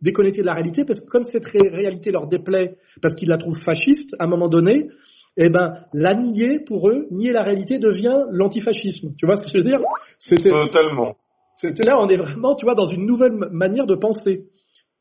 déconnecté 0.00 0.42
de 0.42 0.46
la 0.46 0.54
réalité 0.54 0.84
parce 0.86 1.00
que 1.00 1.06
comme 1.06 1.24
cette 1.24 1.46
réalité 1.46 2.12
leur 2.12 2.28
déplaît 2.28 2.76
parce 3.02 3.14
qu'ils 3.14 3.28
la 3.28 3.38
trouvent 3.38 3.58
fasciste, 3.64 4.14
à 4.18 4.26
un 4.26 4.28
moment 4.28 4.48
donné, 4.48 4.88
eh 5.36 5.50
ben, 5.50 5.74
la 5.92 6.14
nier 6.14 6.60
pour 6.66 6.88
eux, 6.88 7.06
nier 7.10 7.32
la 7.32 7.42
réalité 7.42 7.78
devient 7.78 8.24
l'antifascisme. 8.30 9.14
Tu 9.18 9.26
vois 9.26 9.36
ce 9.36 9.42
que 9.42 9.50
je 9.50 9.58
veux 9.58 9.64
dire? 9.64 9.80
C'était 10.18 10.50
totalement. 10.50 11.16
C'était 11.56 11.84
là, 11.84 11.96
on 12.00 12.08
est 12.08 12.16
vraiment, 12.16 12.54
tu 12.54 12.64
vois, 12.64 12.74
dans 12.74 12.86
une 12.86 13.06
nouvelle 13.06 13.34
manière 13.50 13.86
de 13.86 13.96
penser. 13.96 14.44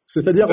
C'est-à-dire, 0.08 0.48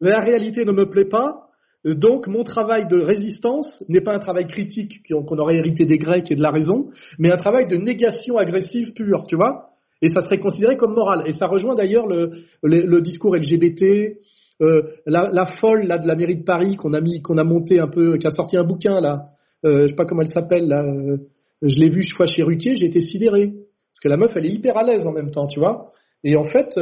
la 0.00 0.20
réalité 0.20 0.64
ne 0.64 0.72
me 0.72 0.88
plaît 0.88 1.06
pas, 1.06 1.24
euh, 1.24 1.47
donc 1.84 2.26
mon 2.26 2.42
travail 2.42 2.88
de 2.88 2.98
résistance 2.98 3.82
n'est 3.88 4.00
pas 4.00 4.14
un 4.14 4.18
travail 4.18 4.46
critique 4.46 5.02
qu'on 5.08 5.38
aurait 5.38 5.56
hérité 5.56 5.84
des 5.84 5.98
Grecs 5.98 6.30
et 6.30 6.34
de 6.34 6.42
la 6.42 6.50
raison, 6.50 6.90
mais 7.18 7.32
un 7.32 7.36
travail 7.36 7.66
de 7.66 7.76
négation 7.76 8.36
agressive 8.36 8.92
pure, 8.94 9.24
tu 9.28 9.36
vois. 9.36 9.70
Et 10.02 10.08
ça 10.08 10.20
serait 10.20 10.38
considéré 10.38 10.76
comme 10.76 10.94
moral. 10.94 11.22
Et 11.26 11.32
ça 11.32 11.46
rejoint 11.46 11.74
d'ailleurs 11.74 12.06
le, 12.06 12.30
le, 12.62 13.00
discours 13.00 13.34
LGBT, 13.36 14.16
euh, 14.60 14.82
la, 15.06 15.30
la, 15.32 15.46
folle 15.46 15.86
là, 15.86 15.98
de 15.98 16.06
la 16.06 16.14
mairie 16.14 16.36
de 16.36 16.44
Paris 16.44 16.76
qu'on 16.76 16.92
a 16.92 17.00
mis, 17.00 17.20
qu'on 17.22 17.38
a 17.38 17.44
monté 17.44 17.80
un 17.80 17.88
peu, 17.88 18.16
qui 18.16 18.26
a 18.26 18.30
sorti 18.30 18.56
un 18.56 18.64
bouquin 18.64 19.00
là, 19.00 19.30
euh, 19.64 19.82
je 19.82 19.88
sais 19.88 19.94
pas 19.94 20.04
comment 20.04 20.22
elle 20.22 20.28
s'appelle 20.28 20.68
là, 20.68 20.82
euh, 20.82 21.18
je 21.62 21.78
l'ai 21.78 21.88
vu 21.88 22.02
une 22.02 22.14
fois 22.14 22.26
chez 22.26 22.42
Ruquier, 22.42 22.76
j'ai 22.76 22.86
été 22.86 23.00
sidéré. 23.00 23.48
Parce 23.48 24.00
que 24.02 24.08
la 24.08 24.16
meuf 24.16 24.36
elle 24.36 24.46
est 24.46 24.52
hyper 24.52 24.76
à 24.76 24.84
l'aise 24.84 25.06
en 25.06 25.12
même 25.12 25.30
temps, 25.30 25.46
tu 25.46 25.58
vois. 25.58 25.90
Et 26.22 26.36
en 26.36 26.44
fait, 26.44 26.76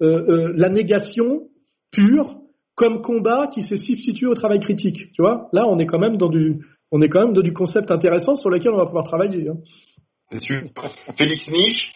la 0.00 0.68
négation 0.68 1.48
pure 1.90 2.38
comme 2.76 3.02
combat 3.02 3.48
qui 3.52 3.62
s'est 3.62 3.78
substitué 3.78 4.26
au 4.26 4.34
travail 4.34 4.60
critique. 4.60 5.12
Tu 5.12 5.22
vois, 5.22 5.48
là, 5.52 5.66
on 5.66 5.78
est 5.78 5.86
quand 5.86 5.98
même 5.98 6.16
dans 6.16 6.28
du, 6.28 6.60
on 6.92 7.00
est 7.00 7.08
quand 7.08 7.20
même 7.20 7.32
dans 7.32 7.42
du 7.42 7.52
concept 7.52 7.90
intéressant 7.90 8.34
sur 8.34 8.50
lequel 8.50 8.72
on 8.72 8.76
va 8.76 8.84
pouvoir 8.84 9.04
travailler. 9.04 9.48
Hein. 9.48 9.56
C'est 10.30 10.40
sûr. 10.40 10.62
Félix 11.16 11.48
Niche. 11.50 11.94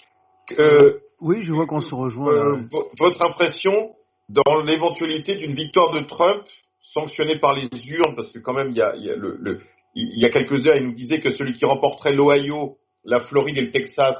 Euh, 0.59 0.99
oui, 1.21 1.43
je 1.43 1.53
vois 1.53 1.67
qu'on 1.67 1.81
se 1.81 1.95
rejoint. 1.95 2.33
Euh, 2.33 2.57
votre 2.99 3.23
impression 3.23 3.95
dans 4.31 4.65
l'éventualité 4.65 5.37
d'une 5.37 5.55
victoire 5.55 5.93
de 5.93 6.01
Trump 6.07 6.43
sanctionnée 6.83 7.39
par 7.39 7.55
les 7.55 7.69
urnes, 7.89 8.17
parce 8.17 8.31
que 8.33 8.39
quand 8.39 8.55
même, 8.55 8.71
il 8.71 8.77
y 8.77 8.83
a, 8.83 8.97
il 8.97 9.05
y 9.05 9.11
a, 9.11 9.17
le, 9.17 9.61
il 9.95 10.19
y 10.19 10.25
a 10.25 10.31
quelques 10.31 10.67
heures, 10.67 10.77
il 10.77 10.87
nous 10.87 10.95
disait 10.95 11.21
que 11.21 11.31
celui 11.31 11.53
qui 11.53 11.65
remporterait 11.65 12.15
l'Ohio, 12.15 12.79
la 13.05 13.21
Floride 13.21 13.59
et 13.59 13.63
le 13.63 13.71
Texas 13.71 14.17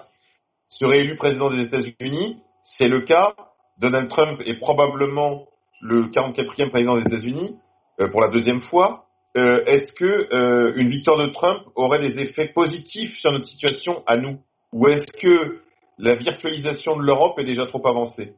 serait 0.69 1.01
élu 1.01 1.17
président 1.17 1.51
des 1.51 1.63
États-Unis. 1.63 2.39
C'est 2.65 2.89
le 2.89 3.03
cas. 3.03 3.35
Donald 3.79 4.09
Trump 4.09 4.43
est 4.45 4.59
probablement 4.59 5.47
le 5.81 6.07
44e 6.09 6.71
président 6.71 6.97
des 6.97 7.07
États-Unis 7.07 7.57
euh, 8.01 8.09
pour 8.09 8.21
la 8.21 8.29
deuxième 8.29 8.61
fois. 8.61 9.07
Euh, 9.37 9.65
est-ce 9.67 9.93
que 9.93 10.05
euh, 10.05 10.73
une 10.77 10.89
victoire 10.89 11.17
de 11.19 11.27
Trump 11.27 11.63
aurait 11.77 12.01
des 12.01 12.21
effets 12.21 12.49
positifs 12.49 13.17
sur 13.19 13.31
notre 13.31 13.47
situation 13.47 14.03
à 14.07 14.17
nous, 14.17 14.39
ou 14.73 14.89
est-ce 14.89 15.07
que 15.13 15.61
la 15.99 16.15
virtualisation 16.15 16.97
de 16.97 17.03
l'Europe 17.03 17.39
est 17.39 17.45
déjà 17.45 17.67
trop 17.67 17.87
avancée? 17.87 18.35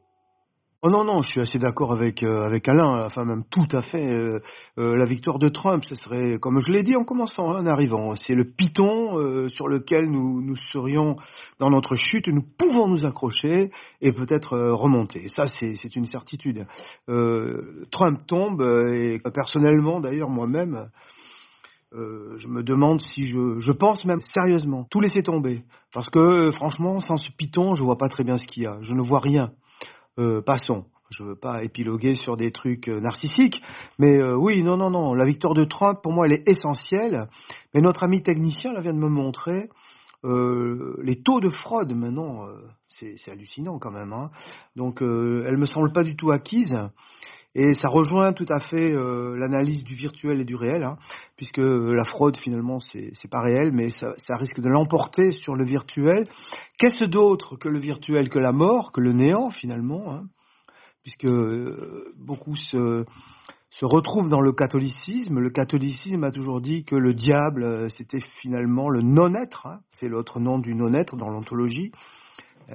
Oh 0.85 0.91
non, 0.91 1.05
non, 1.05 1.23
je 1.23 1.29
suis 1.29 1.41
assez 1.41 1.61
d'accord 1.61 1.93
avec, 1.93 2.25
euh, 2.25 2.43
avec 2.43 2.67
Alain, 2.67 3.07
enfin 3.07 3.25
même 3.25 3.45
tout 3.49 3.69
à 3.71 3.83
fait. 3.83 4.13
Euh, 4.13 4.41
euh, 4.79 4.97
la 4.97 5.05
victoire 5.07 5.39
de 5.39 5.49
Trump, 5.49 5.85
ce 5.85 5.95
serait, 5.95 6.41
comme 6.41 6.59
je 6.59 6.73
l'ai 6.73 6.83
dit 6.83 6.97
en 6.97 7.05
commençant, 7.05 7.47
en 7.47 7.67
arrivant, 7.67 8.17
c'est 8.17 8.35
le 8.35 8.51
piton 8.51 9.49
sur 9.49 9.69
lequel 9.69 10.11
nous, 10.11 10.43
nous 10.43 10.57
serions 10.57 11.15
dans 11.61 11.71
notre 11.71 11.95
chute, 11.95 12.27
nous 12.27 12.43
pouvons 12.59 12.89
nous 12.89 13.07
accrocher 13.07 13.71
et 14.01 14.11
peut-être 14.11 14.59
remonter. 14.59 15.29
Ça, 15.29 15.45
c'est 15.47 15.95
une 15.95 16.07
certitude. 16.07 16.67
Trump 17.93 18.27
tombe, 18.27 18.63
et 18.93 19.21
personnellement, 19.33 20.01
d'ailleurs, 20.01 20.31
moi-même, 20.31 20.89
je 21.93 22.49
me 22.49 22.65
demande 22.65 23.01
si 23.03 23.27
je, 23.27 23.61
je 23.61 23.73
pense 23.73 24.05
même 24.05 24.21
sérieusement 24.21 24.85
tout 24.91 25.01
laisser 25.01 25.23
tomber. 25.23 25.63
Parce 25.93 26.11
que 26.11 26.51
franchement, 26.51 26.99
sans 26.99 27.19
ce 27.19 27.31
piton, 27.31 27.75
je 27.75 27.85
vois 27.85 27.99
pas 27.99 28.09
très 28.09 28.25
bien 28.25 28.37
ce 28.37 28.47
qu'il 28.47 28.65
y 28.65 28.67
a. 28.67 28.79
Je 28.81 28.95
ne 28.95 29.03
vois 29.03 29.21
rien. 29.21 29.53
Euh, 30.19 30.43
passons. 30.43 30.85
Je 31.11 31.23
ne 31.23 31.31
veux 31.31 31.37
pas 31.37 31.63
épiloguer 31.63 32.15
sur 32.15 32.37
des 32.37 32.53
trucs 32.53 32.89
euh, 32.89 33.01
narcissiques, 33.01 33.63
mais 33.99 34.21
euh, 34.21 34.35
oui, 34.37 34.63
non, 34.63 34.77
non, 34.77 34.91
non. 34.91 35.15
La 35.15 35.25
victoire 35.25 35.55
de 35.55 35.65
Trump, 35.65 36.01
pour 36.03 36.13
moi, 36.13 36.27
elle 36.27 36.33
est 36.33 36.49
essentielle. 36.49 37.29
Mais 37.75 37.81
notre 37.81 38.03
ami 38.03 38.23
technicien 38.23 38.73
là, 38.73 38.81
vient 38.81 38.95
de 38.95 38.99
me 38.99 39.09
montrer 39.09 39.69
les 40.25 41.21
taux 41.21 41.41
de 41.41 41.51
fraude 41.51 41.93
maintenant. 41.97 42.47
c'est 42.89 43.29
hallucinant 43.29 43.81
quand 43.81 43.91
même. 43.91 44.13
Hein. 44.13 44.31
Donc, 44.77 45.03
elle 45.03 45.57
me 45.57 45.67
semble 45.67 45.93
pas 45.93 46.05
du 46.05 46.15
tout 46.15 46.31
acquise. 46.31 46.79
Et 47.55 47.75
ça 47.75 47.89
rejoint 47.89 48.33
tout 48.33 48.47
à 48.49 48.61
fait 48.61 48.93
l'analyse 48.93 49.85
du 49.85 49.95
virtuel 49.95 50.41
et 50.41 50.45
du 50.45 50.55
réel, 50.55 50.85
hein, 50.85 50.97
puisque 51.37 51.59
la 51.59 52.05
fraude 52.05 52.37
finalement 52.39 52.79
c'est 52.81 53.31
pas 53.31 53.43
réel, 53.43 53.73
mais 53.73 53.91
ça, 53.91 54.15
ça 54.17 54.37
risque 54.37 54.61
de 54.61 54.71
l'emporter 54.71 55.33
sur 55.33 55.55
le 55.55 55.65
virtuel. 55.65 56.27
Qu'est-ce 56.79 57.05
d'autre 57.05 57.57
que 57.57 57.69
le 57.69 57.79
virtuel, 57.79 58.31
que 58.31 58.39
la 58.39 58.53
mort, 58.53 58.91
que 58.91 59.03
le 59.03 59.13
néant 59.13 59.51
finalement 59.51 60.15
hein 60.15 60.25
puisque 61.03 61.25
euh, 61.25 62.13
beaucoup 62.17 62.57
se, 62.57 63.05
se 63.71 63.85
retrouvent 63.85 64.29
dans 64.29 64.41
le 64.41 64.53
catholicisme. 64.53 65.41
Le 65.41 65.51
catholicisme 65.51 66.25
a 66.25 66.31
toujours 66.31 66.61
dit 66.61 66.85
que 66.85 66.97
le 66.97 67.13
diable, 67.13 67.65
euh, 67.65 67.89
c'était 67.89 68.21
finalement 68.21 68.89
le 68.89 69.03
non-être, 69.03 69.67
hein. 69.67 69.81
c'est 69.91 70.09
l'autre 70.09 70.41
nom 70.41 70.59
du 70.59 70.75
non-être 70.75 71.17
dans 71.17 71.29
l'ontologie. 71.29 71.93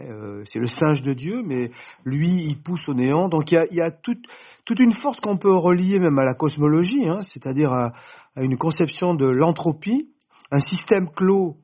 Euh, 0.06 0.44
c'est 0.46 0.60
le 0.60 0.68
singe 0.68 1.02
de 1.02 1.14
Dieu, 1.14 1.42
mais 1.46 1.72
lui, 2.06 2.44
il 2.44 2.62
pousse 2.62 2.88
au 2.90 2.94
néant. 2.94 3.30
Donc 3.30 3.52
il 3.52 3.68
y 3.72 3.82
a, 3.82 3.92
toute, 3.92 4.80
une 4.80 4.94
force 4.94 5.20
qu'on 5.20 5.38
peut 5.38 5.56
relier 5.56 6.00
même 6.00 6.20
à 6.20 6.26
la 6.26 6.34
cosmologie, 6.34 7.08
hein, 7.08 7.22
c'est-à-dire 7.24 7.72
à, 7.72 7.94
une 8.38 8.58
conception 8.58 9.16
de 9.16 9.28
l'entropie. 9.28 10.10
Un 10.52 10.60
système 10.60 11.10
clos, 11.10 11.58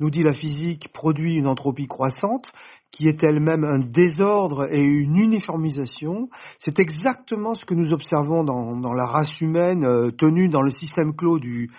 nous 0.00 0.10
dit 0.10 0.22
la 0.22 0.32
physique, 0.32 0.92
produit 0.92 1.36
une 1.36 1.46
entropie 1.46 1.86
croissante, 1.86 2.52
qui 2.90 3.08
est 3.08 3.22
elle-même 3.24 3.64
un 3.64 3.78
désordre 3.78 4.72
et 4.72 4.82
une 4.82 5.16
uniformisation. 5.16 6.28
C'est 6.58 6.78
exactement 6.78 7.54
ce 7.54 7.64
que 7.64 7.74
nous 7.74 7.92
observons 7.92 8.44
dans, 8.44 8.76
dans 8.76 8.92
la 8.92 9.06
race 9.06 9.40
humaine 9.40 9.84
euh, 9.84 10.10
tenue 10.10 10.48
dans 10.48 10.60
le 10.60 10.70
système 10.70 11.14
clos 11.14 11.38
du, 11.38 11.70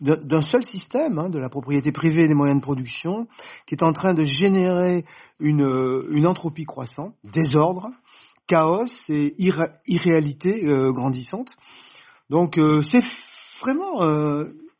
d'un 0.00 0.40
seul 0.40 0.62
système, 0.64 1.18
hein, 1.18 1.28
de 1.28 1.38
la 1.38 1.48
propriété 1.48 1.92
privée 1.92 2.28
des 2.28 2.34
moyens 2.34 2.60
de 2.60 2.64
production, 2.64 3.26
qui 3.66 3.74
est 3.74 3.82
en 3.82 3.92
train 3.92 4.14
de 4.14 4.24
générer 4.24 5.04
une, 5.38 5.64
euh, 5.64 6.08
une 6.10 6.26
entropie 6.26 6.64
croissante, 6.64 7.14
désordre, 7.24 7.90
chaos 8.46 8.86
et 9.08 9.34
irréalité 9.86 10.66
euh, 10.66 10.92
grandissante. 10.92 11.56
Donc 12.28 12.58
c'est 12.82 13.02
vraiment 13.60 14.04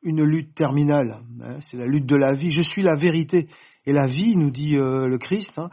une 0.02 0.22
lutte 0.22 0.54
terminale, 0.54 1.18
hein, 1.42 1.56
c'est 1.60 1.76
la 1.76 1.86
lutte 1.86 2.06
de 2.06 2.16
la 2.16 2.32
vie. 2.34 2.50
Je 2.50 2.62
suis 2.62 2.82
la 2.82 2.94
vérité 2.94 3.48
et 3.86 3.92
la 3.92 4.06
vie, 4.06 4.36
nous 4.36 4.50
dit 4.50 4.76
euh, 4.78 5.06
le 5.06 5.18
Christ. 5.18 5.58
Hein. 5.58 5.70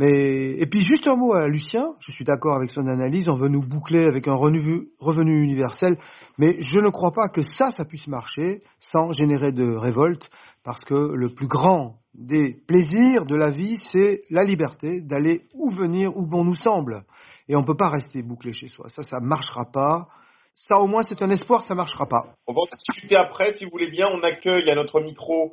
Mais 0.00 0.52
et 0.58 0.64
puis 0.64 0.82
juste 0.82 1.06
un 1.06 1.14
mot 1.14 1.34
à 1.34 1.46
Lucien, 1.46 1.92
je 1.98 2.10
suis 2.12 2.24
d'accord 2.24 2.56
avec 2.56 2.70
son 2.70 2.86
analyse, 2.86 3.28
on 3.28 3.34
veut 3.34 3.50
nous 3.50 3.60
boucler 3.60 4.06
avec 4.06 4.28
un 4.28 4.34
revenu, 4.34 4.88
revenu 4.98 5.42
universel, 5.44 5.98
mais 6.38 6.56
je 6.62 6.80
ne 6.80 6.88
crois 6.88 7.10
pas 7.10 7.28
que 7.28 7.42
ça, 7.42 7.70
ça 7.70 7.84
puisse 7.84 8.06
marcher 8.06 8.62
sans 8.78 9.12
générer 9.12 9.52
de 9.52 9.76
révolte, 9.76 10.30
parce 10.64 10.82
que 10.86 10.94
le 10.94 11.28
plus 11.28 11.48
grand 11.48 11.96
des 12.14 12.54
plaisirs 12.66 13.26
de 13.26 13.36
la 13.36 13.50
vie, 13.50 13.76
c'est 13.92 14.20
la 14.30 14.42
liberté 14.42 15.02
d'aller 15.02 15.42
où 15.52 15.70
venir, 15.70 16.16
où 16.16 16.26
bon 16.26 16.46
nous 16.46 16.54
semble. 16.54 17.02
Et 17.50 17.54
on 17.54 17.60
ne 17.60 17.66
peut 17.66 17.76
pas 17.76 17.90
rester 17.90 18.22
bouclé 18.22 18.54
chez 18.54 18.68
soi. 18.68 18.88
Ça, 18.88 19.02
ça 19.02 19.20
ne 19.20 19.26
marchera 19.26 19.66
pas. 19.70 20.08
Ça, 20.54 20.78
au 20.78 20.86
moins, 20.86 21.02
c'est 21.02 21.20
un 21.20 21.28
espoir, 21.28 21.62
ça 21.62 21.74
ne 21.74 21.76
marchera 21.76 22.06
pas. 22.06 22.32
On 22.46 22.54
va 22.54 22.60
en 22.60 22.68
discuter 22.88 23.16
après, 23.16 23.52
si 23.52 23.66
vous 23.66 23.70
voulez 23.70 23.90
bien. 23.90 24.06
On 24.10 24.22
accueille 24.22 24.70
à 24.70 24.74
notre 24.74 25.02
micro 25.02 25.50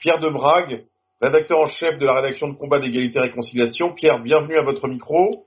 Pierre 0.00 0.20
de 0.20 0.30
Brague, 0.30 0.86
rédacteur 1.20 1.60
en 1.60 1.66
chef 1.66 1.98
de 1.98 2.06
la 2.06 2.14
rédaction 2.14 2.48
de 2.48 2.54
Combat 2.54 2.80
d'égalité 2.80 3.18
et 3.18 3.22
réconciliation. 3.22 3.92
Pierre, 3.92 4.22
bienvenue 4.22 4.56
à 4.56 4.62
votre 4.62 4.88
micro. 4.88 5.44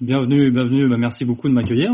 Bienvenue, 0.00 0.50
bienvenue. 0.50 0.88
Bah, 0.88 0.96
merci 0.98 1.24
beaucoup 1.24 1.48
de 1.48 1.54
m'accueillir. 1.54 1.90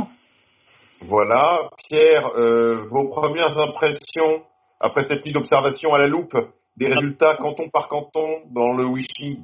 Voilà. 1.00 1.70
Pierre, 1.88 2.30
euh, 2.36 2.84
vos 2.90 3.08
premières 3.08 3.58
impressions 3.58 4.42
après 4.80 5.02
cette 5.04 5.24
nuit 5.24 5.32
d'observation 5.32 5.94
à 5.94 6.02
la 6.02 6.08
loupe 6.08 6.36
des 6.76 6.88
résultats 6.88 7.36
canton 7.36 7.70
par 7.70 7.88
canton 7.88 8.40
dans 8.54 8.72
le, 8.72 8.84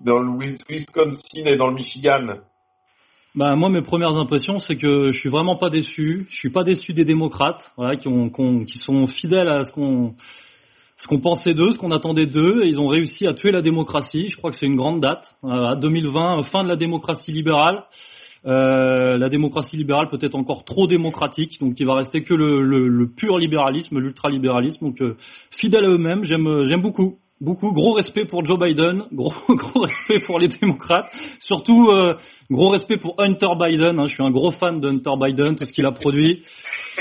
dans 0.05 0.19
le 0.19 0.57
Wisconsin 0.69 1.45
et 1.47 1.57
dans 1.57 1.69
le 1.69 1.75
Michigan? 1.75 2.41
Bah, 3.35 3.57
moi, 3.57 3.71
mes 3.71 3.81
premières 3.81 4.19
impressions, 4.19 4.59
c'est 4.59 4.77
que 4.77 5.11
je 5.11 5.19
suis 5.19 5.31
vraiment 5.31 5.57
pas 5.57 5.71
déçu. 5.71 6.27
Je 6.29 6.37
suis 6.37 6.51
pas 6.51 6.65
déçu 6.65 6.93
des 6.93 7.07
démocrates, 7.07 7.73
voilà, 7.79 7.97
qui, 7.97 8.09
ont, 8.09 8.29
qui 8.29 8.79
sont 8.79 9.07
fidèles 9.07 9.49
à 9.49 9.65
ce 9.65 9.73
qu'on 9.73 10.15
ce 11.03 11.09
qu'on 11.09 11.19
pensait 11.19 11.53
d'eux, 11.53 11.73
ce 11.73 11.79
qu'on 11.79 11.91
attendait 11.91 12.27
d'eux, 12.27 12.63
ils 12.65 12.79
ont 12.79 12.87
réussi 12.87 13.27
à 13.27 13.35
tuer 13.35 13.51
la 13.51 13.61
démocratie. 13.61 14.29
Je 14.29 14.37
crois 14.37 14.53
que 14.53 14.57
c'est 14.57 14.67
une 14.67 14.77
grande 14.77 15.01
date. 15.01 15.35
Euh, 15.43 15.75
2020, 15.75 16.45
fin 16.45 16.63
de 16.63 16.69
la 16.69 16.77
démocratie 16.77 17.33
libérale. 17.33 17.83
Euh, 18.47 19.19
la 19.19 19.29
démocratie 19.29 19.77
libérale 19.77 20.09
peut 20.09 20.19
être 20.21 20.37
encore 20.37 20.65
trop 20.65 20.87
démocratique, 20.87 21.59
donc 21.61 21.75
il 21.79 21.87
va 21.87 21.97
rester 21.97 22.23
que 22.23 22.35
le, 22.35 22.63
le, 22.63 22.87
le 22.87 23.09
pur 23.09 23.39
libéralisme, 23.39 23.99
l'ultralibéralisme. 23.99 24.87
Donc 24.87 25.03
euh, 25.03 25.17
fidèle 25.51 25.87
à 25.87 25.91
eux-mêmes, 25.91 26.23
j'aime 26.23 26.65
j'aime 26.67 26.83
beaucoup 26.83 27.19
beaucoup. 27.43 27.73
Gros 27.73 27.93
respect 27.93 28.25
pour 28.25 28.45
Joe 28.45 28.59
Biden, 28.59 29.03
gros, 29.13 29.33
gros 29.49 29.81
respect 29.81 30.21
pour 30.25 30.39
les 30.39 30.49
démocrates, 30.49 31.13
surtout 31.41 31.89
euh, 31.91 32.15
gros 32.51 32.71
respect 32.71 32.97
pour 32.97 33.15
Hunter 33.19 33.55
Biden. 33.61 33.99
Hein. 33.99 34.07
je 34.07 34.15
suis 34.15 34.23
un 34.23 34.31
gros 34.31 34.53
fan 34.53 34.81
de 34.81 34.89
Hunter 34.89 35.11
Biden, 35.21 35.57
tout 35.57 35.67
ce 35.67 35.73
qu'il 35.73 35.85
a 35.85 35.93
produit. 35.93 36.43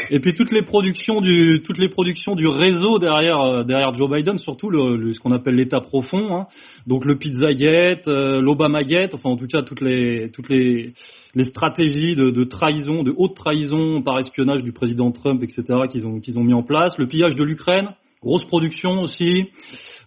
Et 0.09 0.19
puis 0.19 0.33
toutes 0.33 0.51
les 0.51 0.61
productions 0.61 1.21
du, 1.21 1.61
toutes 1.63 1.77
les 1.77 1.89
productions 1.89 2.35
du 2.35 2.47
réseau 2.47 2.97
derrière, 2.97 3.41
euh, 3.41 3.63
derrière 3.63 3.93
Joe 3.93 4.09
Biden, 4.09 4.37
surtout 4.37 4.69
le, 4.69 5.13
ce 5.13 5.19
qu'on 5.19 5.31
appelle 5.31 5.55
l'État 5.55 5.81
profond. 5.81 6.35
Hein. 6.35 6.47
Donc 6.87 7.05
le 7.05 7.17
Pizzagate, 7.17 8.07
euh, 8.07 8.41
l'Obamagate, 8.41 9.13
enfin 9.13 9.29
en 9.29 9.37
tout 9.37 9.47
cas 9.47 9.61
toutes 9.61 9.81
les, 9.81 10.31
toutes 10.31 10.49
les, 10.49 10.93
les 11.35 11.43
stratégies 11.43 12.15
de, 12.15 12.29
de, 12.31 12.43
trahison, 12.45 13.03
de 13.03 13.13
haute 13.15 13.35
trahison 13.35 14.01
par 14.01 14.17
espionnage 14.19 14.63
du 14.63 14.71
président 14.71 15.11
Trump, 15.11 15.43
etc. 15.43 15.63
qu'ils 15.89 16.07
ont, 16.07 16.19
qu'ils 16.19 16.39
ont 16.39 16.43
mis 16.43 16.53
en 16.53 16.63
place. 16.63 16.97
Le 16.97 17.07
pillage 17.07 17.35
de 17.35 17.43
l'Ukraine, 17.43 17.89
grosse 18.21 18.45
production 18.45 19.01
aussi. 19.01 19.49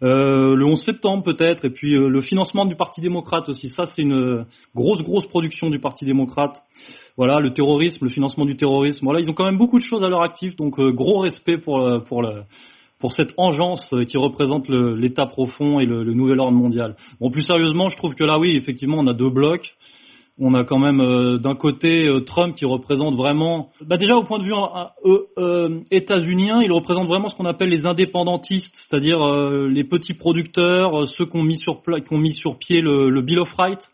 Euh, 0.02 0.54
le 0.54 0.66
11 0.66 0.82
septembre 0.82 1.22
peut-être, 1.22 1.64
et 1.64 1.70
puis 1.70 1.94
euh, 1.94 2.08
le 2.08 2.20
financement 2.20 2.64
du 2.64 2.76
Parti 2.76 3.00
démocrate 3.00 3.48
aussi. 3.48 3.68
Ça, 3.68 3.86
c'est 3.86 4.02
une 4.02 4.44
grosse, 4.74 5.02
grosse 5.02 5.26
production 5.26 5.70
du 5.70 5.78
Parti 5.78 6.04
démocrate. 6.04 6.62
Voilà, 7.16 7.38
le 7.40 7.52
terrorisme, 7.52 8.04
le 8.04 8.10
financement 8.10 8.44
du 8.44 8.56
terrorisme. 8.56 9.04
Voilà, 9.04 9.20
ils 9.20 9.30
ont 9.30 9.34
quand 9.34 9.44
même 9.44 9.56
beaucoup 9.56 9.78
de 9.78 9.84
choses 9.84 10.02
à 10.02 10.08
leur 10.08 10.22
actif, 10.22 10.56
donc 10.56 10.78
euh, 10.78 10.90
gros 10.90 11.20
respect 11.20 11.58
pour, 11.58 11.80
pour 12.04 13.12
cette 13.12 13.34
engeance 13.36 13.94
qui 14.08 14.16
représente 14.16 14.68
l'État 14.68 15.26
profond 15.26 15.78
et 15.78 15.86
le, 15.86 16.02
le, 16.02 16.12
nouvel 16.12 16.40
ordre 16.40 16.56
mondial. 16.56 16.96
Bon, 17.20 17.30
plus 17.30 17.42
sérieusement, 17.42 17.88
je 17.88 17.96
trouve 17.96 18.14
que 18.14 18.24
là, 18.24 18.38
oui, 18.38 18.56
effectivement, 18.56 18.98
on 18.98 19.06
a 19.06 19.14
deux 19.14 19.30
blocs 19.30 19.76
on 20.38 20.54
a 20.54 20.64
quand 20.64 20.78
même 20.78 21.00
euh, 21.00 21.38
d'un 21.38 21.54
côté 21.54 22.08
euh, 22.08 22.20
Trump 22.20 22.56
qui 22.56 22.64
représente 22.64 23.14
vraiment, 23.14 23.70
bah 23.86 23.96
déjà 23.96 24.16
au 24.16 24.24
point 24.24 24.38
de 24.38 24.44
vue 24.44 24.52
euh, 25.38 25.80
états-unien, 25.92 26.60
il 26.62 26.72
représente 26.72 27.06
vraiment 27.06 27.28
ce 27.28 27.36
qu'on 27.36 27.44
appelle 27.44 27.68
les 27.68 27.86
indépendantistes, 27.86 28.74
c'est-à-dire 28.76 29.24
les 29.68 29.84
petits 29.84 30.14
producteurs, 30.14 31.06
ceux 31.06 31.26
qui 31.26 31.36
ont 31.36 31.44
mis 31.44 31.56
sur, 31.56 31.82
qui 31.82 32.12
ont 32.12 32.18
mis 32.18 32.32
sur 32.32 32.58
pied 32.58 32.80
le, 32.80 33.20
Bill 33.20 33.38
of 33.38 33.52
Rights, 33.54 33.90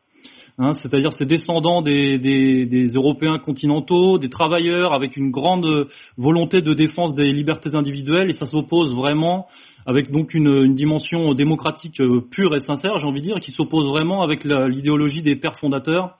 hein, 0.59 0.73
c'est-à-dire 0.73 1.13
ces 1.13 1.27
descendants 1.27 1.83
des, 1.83 2.19
des, 2.19 2.65
des, 2.65 2.89
Européens 2.89 3.39
continentaux, 3.39 4.19
des 4.19 4.31
travailleurs 4.31 4.95
avec 4.95 5.17
une 5.17 5.31
grande 5.31 5.89
volonté 6.17 6.63
de 6.63 6.73
défense 6.73 7.15
des 7.15 7.33
libertés 7.33 7.75
individuelles, 7.75 8.31
et 8.31 8.35
ça 8.35 8.47
s'oppose 8.47 8.95
vraiment 8.95 9.47
avec 9.85 10.11
donc 10.11 10.33
une, 10.33 10.65
une, 10.65 10.75
dimension 10.75 11.35
démocratique 11.35 12.01
pure 12.31 12.55
et 12.57 12.61
sincère, 12.61 12.97
j'ai 12.99 13.07
envie 13.07 13.21
de 13.21 13.27
dire, 13.27 13.41
qui 13.41 13.51
s'oppose 13.51 13.87
vraiment 13.87 14.23
avec 14.23 14.45
l'idéologie 14.45 15.23
des 15.23 15.37
pères 15.37 15.59
fondateurs 15.59 16.17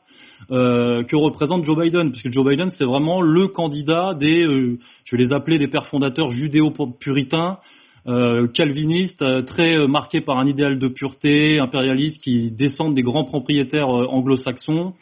euh, 0.51 1.05
que 1.05 1.17
représente 1.17 1.65
Joe 1.65 1.79
Biden, 1.79 2.11
puisque 2.11 2.31
Joe 2.33 2.47
Biden 2.47 2.69
c'est 2.69 2.85
vraiment 2.85 3.21
le 3.21 3.49
candidat 3.49 4.15
des, 4.15 4.45
euh, 4.45 4.79
je 5.05 5.17
vais 5.17 5.23
les 5.23 5.33
appeler 5.33 5.59
des 5.59 5.69
pères 5.69 5.87
fondateurs 5.87 6.31
judéo-puritains, 6.31 7.59
euh, 8.07 8.47
calvinistes, 8.49 9.23
euh, 9.23 9.43
très 9.43 9.87
marqués 9.87 10.21
par 10.21 10.39
un 10.39 10.47
idéal 10.47 10.79
de 10.79 10.89
pureté, 10.89 11.59
impérialiste, 11.59 12.23
qui 12.23 12.51
descendent 12.51 12.95
des 12.95 13.03
grands 13.03 13.25
propriétaires 13.25 13.89
anglo-saxons 13.89 14.95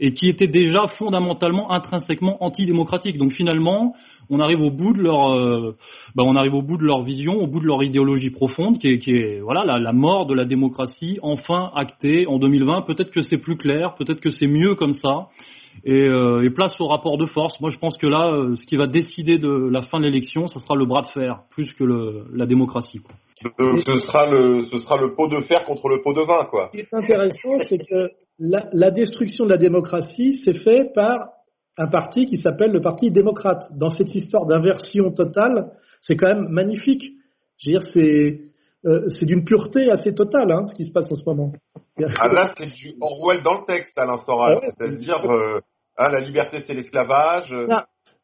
et 0.00 0.12
qui 0.12 0.28
étaient 0.28 0.48
déjà 0.48 0.86
fondamentalement 0.96 1.72
intrinsèquement 1.72 2.42
antidémocratiques. 2.42 3.18
Donc 3.18 3.32
finalement, 3.32 3.94
on 4.30 4.40
arrive 4.40 4.60
au 4.60 4.70
bout 4.70 4.92
de 4.92 5.02
leur, 5.02 5.32
euh, 5.32 5.76
bah, 6.14 6.22
on 6.26 6.34
arrive 6.34 6.54
au 6.54 6.62
bout 6.62 6.76
de 6.76 6.84
leur 6.84 7.02
vision, 7.02 7.40
au 7.40 7.46
bout 7.46 7.60
de 7.60 7.66
leur 7.66 7.82
idéologie 7.82 8.30
profonde, 8.30 8.78
qui 8.78 8.88
est, 8.88 8.98
qui 8.98 9.10
est 9.10 9.40
voilà 9.40 9.64
la, 9.64 9.78
la, 9.78 9.92
mort 9.92 10.26
de 10.26 10.34
la 10.34 10.44
démocratie, 10.44 11.18
enfin 11.22 11.70
actée 11.74 12.26
en 12.26 12.38
2020. 12.38 12.82
Peut-être 12.82 13.10
que 13.10 13.20
c'est 13.20 13.38
plus 13.38 13.56
clair, 13.56 13.94
peut-être 13.96 14.20
que 14.20 14.30
c'est 14.30 14.46
mieux 14.46 14.74
comme 14.74 14.92
ça. 14.92 15.28
Et, 15.84 16.08
euh, 16.08 16.44
et, 16.44 16.50
place 16.50 16.80
au 16.80 16.86
rapport 16.86 17.18
de 17.18 17.26
force. 17.26 17.60
Moi, 17.60 17.70
je 17.70 17.78
pense 17.78 17.98
que 17.98 18.06
là, 18.06 18.30
euh, 18.30 18.56
ce 18.56 18.66
qui 18.66 18.76
va 18.76 18.86
décider 18.86 19.38
de 19.38 19.68
la 19.70 19.82
fin 19.82 19.98
de 19.98 20.04
l'élection, 20.04 20.46
ce 20.46 20.58
sera 20.58 20.74
le 20.76 20.86
bras 20.86 21.02
de 21.02 21.06
fer, 21.06 21.42
plus 21.50 21.72
que 21.74 21.84
le, 21.84 22.26
la 22.32 22.46
démocratie. 22.46 23.00
Quoi. 23.00 23.14
Donc, 23.58 23.82
ce 23.86 23.98
sera 23.98 24.30
le, 24.30 24.62
ce 24.62 24.78
sera 24.78 24.96
le 25.00 25.14
pot 25.14 25.28
de 25.28 25.42
fer 25.42 25.64
contre 25.66 25.88
le 25.88 26.00
pot 26.02 26.12
de 26.12 26.22
vin, 26.22 26.44
quoi. 26.50 26.70
Ce 26.72 26.78
qui 26.78 26.84
est 26.84 26.94
intéressant, 26.94 27.58
c'est 27.58 27.78
que 27.78 28.10
la, 28.38 28.68
la, 28.72 28.90
destruction 28.90 29.44
de 29.44 29.50
la 29.50 29.58
démocratie 29.58 30.32
s'est 30.32 30.58
fait 30.58 30.92
par 30.94 31.28
un 31.76 31.88
parti 31.88 32.26
qui 32.26 32.36
s'appelle 32.36 32.70
le 32.70 32.80
Parti 32.80 33.10
démocrate. 33.10 33.64
Dans 33.76 33.88
cette 33.88 34.14
histoire 34.14 34.46
d'inversion 34.46 35.10
totale, 35.10 35.72
c'est 36.00 36.16
quand 36.16 36.28
même 36.28 36.48
magnifique. 36.48 37.12
Je 37.58 37.70
veux 37.70 37.78
dire, 37.78 37.82
c'est 37.82 38.40
euh, 38.86 39.08
c'est 39.08 39.26
d'une 39.26 39.44
pureté 39.44 39.90
assez 39.90 40.14
totale, 40.14 40.50
hein, 40.52 40.64
ce 40.64 40.74
qui 40.74 40.84
se 40.84 40.92
passe 40.92 41.10
en 41.10 41.14
ce 41.14 41.24
moment. 41.24 41.52
Ah 42.18 42.28
là, 42.28 42.52
c'est 42.56 42.72
du 42.74 42.94
Orwell 43.00 43.42
dans 43.42 43.60
le 43.60 43.66
texte, 43.66 43.98
Alain 43.98 44.16
Soral. 44.18 44.58
Ah 44.60 44.66
C'est-à-dire, 44.66 45.24
euh, 45.30 45.60
ah, 45.96 46.08
la 46.08 46.20
liberté, 46.20 46.58
c'est 46.66 46.74
l'esclavage. 46.74 47.54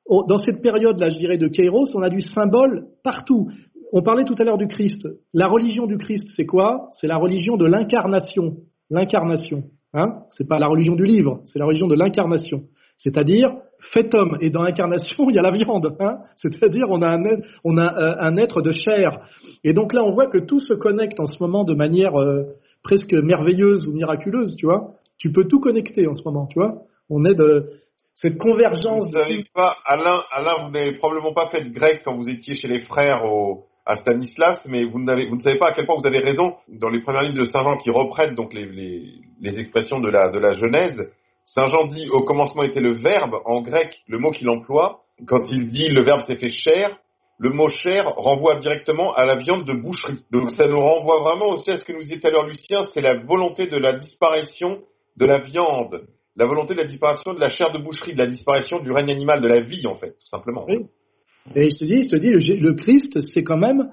Dans 0.09 0.39
cette 0.39 0.61
période-là, 0.61 1.11
je 1.11 1.19
dirais, 1.19 1.39
de 1.39 1.47
Kairos, 1.47 1.95
on 1.95 2.03
a 2.03 2.09
du 2.09 2.21
symbole 2.21 2.89
partout. 3.05 3.49
On 3.93 4.03
parlait 4.03 4.25
tout 4.25 4.35
à 4.39 4.45
l'heure 4.45 4.59
du 4.59 4.67
Christ. 4.67 5.09
La 5.33 5.47
religion 5.47 5.87
du 5.87 5.99
Christ, 5.99 6.29
c'est 6.37 6.47
quoi? 6.47 6.89
C'est 6.91 7.07
la 7.07 7.17
religion 7.17 7.57
de 7.57 7.67
l'incarnation. 7.67 8.57
L'incarnation. 8.91 9.65
Hein? 9.93 10.23
C'est 10.31 10.49
pas 10.49 10.59
la 10.59 10.69
religion 10.69 10.95
du 10.95 11.05
livre, 11.05 11.41
c'est 11.45 11.59
la 11.59 11.65
religion 11.65 11.89
de 11.89 11.95
l'incarnation. 11.95 12.65
C'est-à-dire, 13.01 13.55
fait 13.81 14.15
homme. 14.15 14.37
Et 14.43 14.51
dans 14.51 14.63
l'incarnation, 14.63 15.25
il 15.31 15.35
y 15.35 15.39
a 15.39 15.43
la 15.43 15.51
viande. 15.51 15.97
Hein 16.01 16.19
C'est-à-dire, 16.37 16.87
on 16.91 17.01
a, 17.01 17.17
un, 17.17 17.41
on 17.65 17.79
a 17.79 17.99
euh, 17.99 18.15
un 18.21 18.37
être 18.37 18.61
de 18.61 18.73
chair. 18.73 19.21
Et 19.65 19.73
donc 19.73 19.95
là, 19.95 20.05
on 20.05 20.11
voit 20.11 20.27
que 20.27 20.39
tout 20.39 20.61
se 20.61 20.75
connecte 20.75 21.19
en 21.19 21.27
ce 21.27 21.43
moment 21.43 21.65
de 21.65 21.75
manière 21.75 22.15
euh, 22.17 22.45
presque 22.83 23.15
merveilleuse 23.15 23.89
ou 23.89 23.93
miraculeuse, 23.93 24.55
tu 24.57 24.67
vois. 24.67 24.93
Tu 25.17 25.33
peux 25.33 25.49
tout 25.49 25.61
connecter 25.61 26.07
en 26.07 26.13
ce 26.13 26.23
moment, 26.25 26.47
tu 26.47 26.59
vois. 26.59 26.83
On 27.09 27.25
est 27.25 27.35
de 27.35 27.71
cette 28.15 28.37
convergence. 28.37 29.07
Vous 29.07 29.19
n'avez 29.19 29.45
pas, 29.55 29.77
Alain, 29.87 30.23
Alain, 30.31 30.67
vous 30.67 30.71
n'avez 30.71 30.93
probablement 30.99 31.33
pas 31.33 31.49
fait 31.49 31.65
de 31.65 31.71
grec 31.71 32.03
quand 32.05 32.15
vous 32.17 32.29
étiez 32.29 32.55
chez 32.55 32.69
les 32.69 32.81
frères 32.81 33.25
au, 33.25 33.65
à 33.87 33.97
Stanislas, 33.97 34.67
mais 34.69 34.85
vous, 34.85 34.99
vous 34.99 35.37
ne 35.37 35.41
savez 35.41 35.59
pas 35.59 35.69
à 35.69 35.73
quel 35.73 35.87
point 35.87 35.97
vous 35.99 36.07
avez 36.07 36.19
raison 36.19 36.55
dans 36.69 36.91
les 36.91 37.01
premières 37.01 37.23
lignes 37.23 37.41
de 37.41 37.47
Saint 37.47 37.63
Jean 37.63 37.79
qui 37.79 37.91
reprennent 37.91 38.35
donc 38.35 38.53
les, 38.53 38.67
les, 38.67 39.15
les 39.41 39.59
expressions 39.59 40.01
de 40.01 40.11
la, 40.11 40.29
de 40.29 40.39
la 40.39 40.53
Genèse 40.53 41.11
Saint 41.53 41.67
Jean 41.67 41.87
dit 41.87 42.09
au 42.11 42.23
commencement 42.23 42.63
était 42.63 42.81
le 42.81 42.95
verbe, 42.95 43.35
en 43.45 43.61
grec, 43.61 44.03
le 44.07 44.19
mot 44.21 44.31
qu'il 44.31 44.49
emploie, 44.49 45.01
quand 45.27 45.51
il 45.51 45.67
dit 45.67 45.89
le 45.89 46.05
verbe 46.05 46.21
s'est 46.21 46.37
fait 46.37 46.49
chair, 46.49 46.97
le 47.39 47.51
mot 47.51 47.69
chair 47.69 48.05
renvoie 48.17 48.61
directement 48.61 49.13
à 49.15 49.25
la 49.25 49.35
viande 49.35 49.65
de 49.65 49.73
boucherie. 49.73 50.21
Donc 50.31 50.53
ça 50.53 50.69
nous 50.69 50.79
renvoie 50.79 51.23
vraiment 51.23 51.49
aussi 51.49 51.73
à 51.73 51.77
ce 51.77 51.85
que 51.85 51.93
nous 51.93 52.03
disait 52.03 52.21
tout 52.21 52.29
à 52.29 52.31
l'heure 52.31 52.47
Lucien, 52.47 52.85
c'est 52.95 53.01
la 53.01 53.19
volonté 53.19 53.67
de 53.67 53.77
la 53.79 53.95
disparition 53.95 54.83
de 55.17 55.27
la 55.27 55.39
viande, 55.39 56.07
la 56.37 56.47
volonté 56.47 56.75
de 56.75 56.83
la 56.83 56.87
disparition 56.87 57.35
de 57.35 57.41
la 57.41 57.49
chair 57.49 57.73
de 57.73 57.79
boucherie, 57.79 58.13
de 58.13 58.19
la 58.19 58.29
disparition 58.29 58.79
du 58.79 58.93
règne 58.93 59.11
animal, 59.11 59.43
de 59.43 59.49
la 59.49 59.61
vie 59.61 59.89
en 59.89 59.97
fait, 59.97 60.13
tout 60.13 60.27
simplement. 60.27 60.69
Et 60.69 61.69
je 61.69 61.75
te 61.75 61.85
dis, 61.85 62.05
je 62.05 62.11
te 62.11 62.17
dis, 62.17 62.31
le 62.31 62.75
Christ, 62.75 63.21
c'est 63.23 63.43
quand 63.43 63.59
même 63.59 63.91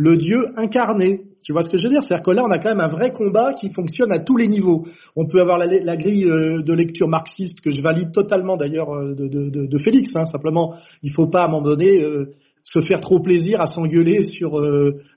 le 0.00 0.16
Dieu 0.16 0.38
incarné. 0.56 1.20
Tu 1.44 1.52
vois 1.52 1.60
ce 1.60 1.68
que 1.68 1.76
je 1.76 1.84
veux 1.84 1.90
dire? 1.90 2.02
C'est-à-dire 2.02 2.24
que 2.24 2.30
là, 2.30 2.42
on 2.46 2.50
a 2.50 2.58
quand 2.58 2.70
même 2.70 2.80
un 2.80 2.88
vrai 2.88 3.12
combat 3.12 3.52
qui 3.52 3.70
fonctionne 3.70 4.10
à 4.12 4.18
tous 4.18 4.36
les 4.38 4.48
niveaux. 4.48 4.86
On 5.14 5.26
peut 5.26 5.40
avoir 5.40 5.58
la, 5.58 5.96
grille 5.96 6.24
euh, 6.24 6.62
de 6.62 6.72
lecture 6.72 7.06
marxiste 7.06 7.60
que 7.60 7.70
je 7.70 7.82
valide 7.82 8.10
totalement 8.10 8.56
d'ailleurs 8.56 8.94
euh, 8.94 9.14
de, 9.14 9.78
Félix. 9.78 10.16
Hein. 10.16 10.24
Simplement, 10.24 10.74
il 11.02 11.12
faut 11.12 11.26
pas 11.26 11.40
à 11.40 11.44
un 11.44 11.48
moment 11.48 11.62
donné 11.62 12.02
euh, 12.02 12.30
se 12.64 12.80
faire 12.80 13.02
trop 13.02 13.20
plaisir 13.20 13.60
à 13.60 13.66
s'engueuler 13.66 14.20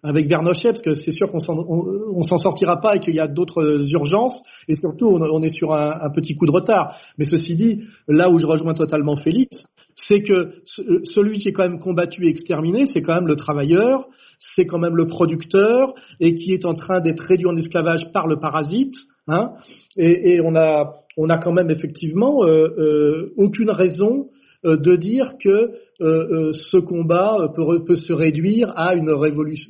avec 0.02 0.28
Vernochet 0.28 0.70
parce 0.70 0.82
que 0.82 0.95
c'est 0.95 1.12
sûr 1.12 1.30
qu'on 1.30 1.40
s'en 1.40 2.38
sortira 2.38 2.80
pas 2.82 2.95
et 2.95 3.00
qu'il 3.00 3.16
y 3.16 3.20
a 3.20 3.28
d'autres 3.28 3.86
urgences 3.94 4.42
et 4.68 4.76
surtout 4.76 5.08
on, 5.08 5.42
est 5.42 5.50
sur 5.50 5.74
un, 5.74 6.10
petit 6.14 6.36
coup 6.36 6.45
de 6.45 6.52
retard. 6.52 6.95
Mais 7.18 7.26
ceci 7.26 7.56
dit, 7.56 7.84
là 8.08 8.30
où 8.30 8.40
je 8.40 8.45
rejoins 8.45 8.74
totalement 8.74 9.18
Félix, 9.18 9.66
c'est 9.95 10.22
que 10.22 10.56
celui 11.03 11.40
qui 11.40 11.50
est 11.50 11.53
quand 11.53 11.68
même 11.68 11.80
combattu 11.80 12.26
et 12.26 12.30
exterminé, 12.30 12.86
c'est 12.86 13.02
quand 13.02 13.16
même 13.16 13.28
le 13.28 13.36
travailleur, 13.36 14.08
c'est 14.56 14.66
quand 14.66 14.80
même 14.80 14.96
le 14.96 15.08
producteur 15.08 15.94
et 16.20 16.36
qui 16.36 16.54
est 16.54 16.66
en 16.66 16.74
train 16.74 17.02
d'être 17.02 17.22
réduit 17.22 17.48
en 17.48 17.56
esclavage 17.56 18.12
par 18.14 18.28
le 18.28 18.40
parasite. 18.40 18.96
Hein, 19.28 19.52
et, 19.96 20.36
et, 20.36 20.42
on 20.42 20.54
a 20.56 20.96
on 21.16 21.30
a 21.30 21.38
quand 21.38 21.54
même 21.54 21.70
effectivement 21.70 22.44
euh, 22.44 22.68
euh, 22.78 23.34
aucune 23.38 23.72
raison 23.72 24.30
euh, 24.66 24.78
de 24.78 24.96
dire 24.96 25.36
que 25.42 25.72
euh, 26.02 26.52
ce 26.52 26.78
combat 26.78 27.38
peut, 27.56 27.84
peut, 27.86 27.96
se 27.96 28.12
réduire 28.12 28.74
à 28.76 28.96
une 28.96 29.12
révolution 29.12 29.70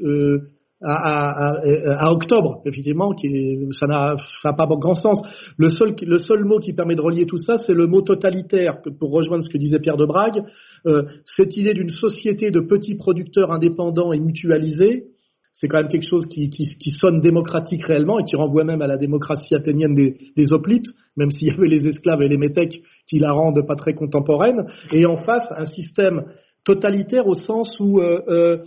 à, 0.84 1.56
à, 1.56 2.08
à, 2.08 2.12
octobre, 2.12 2.62
effectivement, 2.66 3.14
qui 3.14 3.58
ça 3.80 3.88
n'a 3.88 4.53
pas 4.53 4.68
grand 4.68 4.94
sens. 4.94 5.22
Le 5.58 5.70
seul, 5.70 5.95
le 6.02 6.18
seul 6.18 6.44
mot 6.44 6.60
qui 6.60 6.74
permet 6.74 6.95
de 6.95 7.02
relier 7.02 7.26
tout 7.26 7.38
ça, 7.38 7.58
c'est 7.58 7.74
le 7.74 7.88
mot 7.88 8.02
totalitaire, 8.02 8.82
pour 9.00 9.12
rejoindre 9.12 9.44
ce 9.44 9.50
que 9.50 9.58
disait 9.58 9.80
Pierre 9.80 9.98
de 9.98 10.06
Brague. 10.06 10.44
Euh, 10.86 11.03
cette 11.26 11.56
idée 11.58 11.74
d'une 11.74 11.90
société 11.90 12.52
de 12.52 12.60
petits 12.60 12.95
producteurs 12.95 13.52
indépendants 13.52 14.12
et 14.12 14.20
mutualisés, 14.20 15.08
c'est 15.53 15.68
quand 15.68 15.78
même 15.78 15.88
quelque 15.88 16.08
chose 16.08 16.26
qui, 16.26 16.50
qui, 16.50 16.66
qui, 16.78 16.92
sonne 16.92 17.22
démocratique 17.22 17.86
réellement 17.86 18.20
et 18.20 18.24
qui 18.24 18.36
renvoie 18.36 18.64
même 18.64 18.82
à 18.82 18.88
la 18.88 18.98
démocratie 18.98 19.53
athénienne 19.53 19.94
des, 19.94 20.18
des 20.36 20.52
hoplites, 20.52 20.88
même 21.16 21.30
s'il 21.30 21.50
y 21.50 21.52
avait 21.52 21.68
les 21.68 21.86
esclaves 21.86 22.24
et 22.24 22.28
les 22.28 22.38
métèques 22.38 22.82
qui 23.08 23.20
la 23.20 23.32
rendent 23.32 23.66
pas 23.68 23.76
très 23.76 23.94
contemporaine. 23.94 24.66
Et 24.92 25.06
en 25.06 25.16
face, 25.16 25.45
un 25.56 25.66
système 25.66 26.24
totalitaire 26.66 27.28
au 27.28 27.36
sens 27.36 27.80
où 27.80 28.00
euh, 28.00 28.20
euh, 28.28 28.58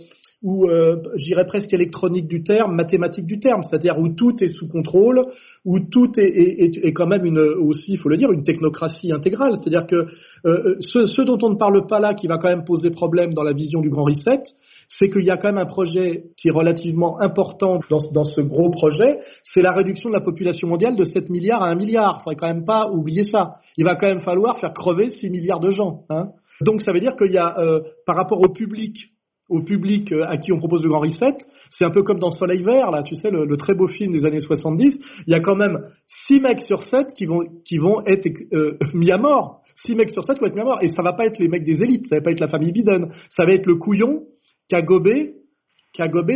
ou 0.43 0.65
euh, 0.69 0.97
j'irais 1.15 1.45
presque 1.45 1.73
électronique 1.73 2.27
du 2.27 2.43
terme, 2.43 2.75
mathématique 2.75 3.25
du 3.25 3.39
terme, 3.39 3.63
c'est-à-dire 3.63 3.97
où 3.97 4.09
tout 4.09 4.35
est 4.43 4.47
sous 4.47 4.67
contrôle, 4.67 5.25
où 5.65 5.79
tout 5.79 6.11
est, 6.17 6.23
est, 6.23 6.85
est, 6.85 6.93
quand 6.93 7.07
même 7.07 7.25
une, 7.25 7.39
aussi, 7.39 7.93
il 7.93 7.97
faut 7.97 8.09
le 8.09 8.17
dire, 8.17 8.31
une 8.31 8.43
technocratie 8.43 9.11
intégrale. 9.11 9.53
C'est-à-dire 9.55 9.87
que 9.87 9.95
euh, 9.95 10.05
euh, 10.45 10.75
ce, 10.79 11.05
ce, 11.05 11.23
dont 11.23 11.39
on 11.41 11.49
ne 11.49 11.55
parle 11.55 11.87
pas 11.87 11.99
là, 11.99 12.13
qui 12.13 12.27
va 12.27 12.37
quand 12.37 12.49
même 12.49 12.65
poser 12.65 12.91
problème 12.91 13.33
dans 13.33 13.41
la 13.41 13.53
vision 13.53 13.81
du 13.81 13.89
Grand 13.89 14.03
Reset, 14.03 14.43
c'est 14.87 15.09
qu'il 15.09 15.23
y 15.23 15.31
a 15.31 15.37
quand 15.37 15.49
même 15.49 15.57
un 15.57 15.65
projet 15.65 16.25
qui 16.37 16.49
est 16.49 16.51
relativement 16.51 17.19
important 17.19 17.79
dans, 17.89 17.99
dans 18.13 18.23
ce 18.23 18.41
gros 18.41 18.69
projet, 18.69 19.17
c'est 19.43 19.61
la 19.61 19.73
réduction 19.73 20.09
de 20.09 20.15
la 20.15 20.21
population 20.21 20.67
mondiale 20.67 20.95
de 20.95 21.03
7 21.03 21.29
milliards 21.29 21.63
à 21.63 21.69
1 21.69 21.75
milliard. 21.75 22.19
Il 22.19 22.23
faudrait 22.23 22.35
quand 22.35 22.47
même 22.47 22.63
pas 22.63 22.89
oublier 22.91 23.23
ça. 23.23 23.55
Il 23.75 23.85
va 23.85 23.95
quand 23.95 24.07
même 24.07 24.21
falloir 24.21 24.59
faire 24.59 24.73
crever 24.73 25.09
6 25.09 25.29
milliards 25.31 25.59
de 25.59 25.71
gens. 25.71 26.03
Hein. 26.09 26.29
Donc 26.61 26.81
ça 26.81 26.91
veut 26.93 26.99
dire 26.99 27.15
qu'il 27.15 27.33
y 27.33 27.37
a, 27.37 27.57
euh, 27.57 27.81
par 28.05 28.15
rapport 28.15 28.39
au 28.39 28.49
public 28.49 29.11
au 29.49 29.61
public 29.61 30.11
euh, 30.11 30.23
à 30.25 30.37
qui 30.37 30.51
on 30.51 30.57
propose 30.57 30.83
le 30.83 30.89
grand 30.89 30.99
reset. 30.99 31.37
C'est 31.69 31.85
un 31.85 31.89
peu 31.89 32.03
comme 32.03 32.19
dans 32.19 32.31
Soleil 32.31 32.63
Vert, 32.63 32.91
là, 32.91 33.03
tu 33.03 33.15
sais, 33.15 33.29
le, 33.31 33.57
très 33.57 33.73
beau 33.73 33.87
film 33.87 34.13
des 34.13 34.25
années 34.25 34.39
70. 34.39 34.99
Il 35.25 35.31
y 35.31 35.35
a 35.35 35.39
quand 35.39 35.55
même 35.55 35.79
six 36.07 36.39
mecs 36.39 36.61
sur 36.61 36.83
sept 36.83 37.13
qui 37.13 37.25
vont, 37.25 37.41
qui 37.65 37.77
vont 37.77 38.01
être 38.05 38.27
euh, 38.53 38.77
mis 38.93 39.11
à 39.11 39.17
mort. 39.17 39.61
Six 39.75 39.95
mecs 39.95 40.11
sur 40.11 40.23
sept 40.23 40.39
vont 40.39 40.47
être 40.47 40.55
mis 40.55 40.61
à 40.61 40.65
mort. 40.65 40.79
Et 40.81 40.89
ça 40.89 41.01
va 41.01 41.13
pas 41.13 41.25
être 41.25 41.39
les 41.39 41.47
mecs 41.47 41.63
des 41.63 41.81
élites, 41.81 42.07
ça 42.07 42.17
va 42.17 42.21
pas 42.21 42.31
être 42.31 42.39
la 42.39 42.49
famille 42.49 42.71
Biden. 42.71 43.09
Ça 43.29 43.45
va 43.45 43.53
être 43.53 43.65
le 43.65 43.75
couillon 43.75 44.23
qui 44.69 44.75
a 44.75 44.81
gobé, 44.81 45.33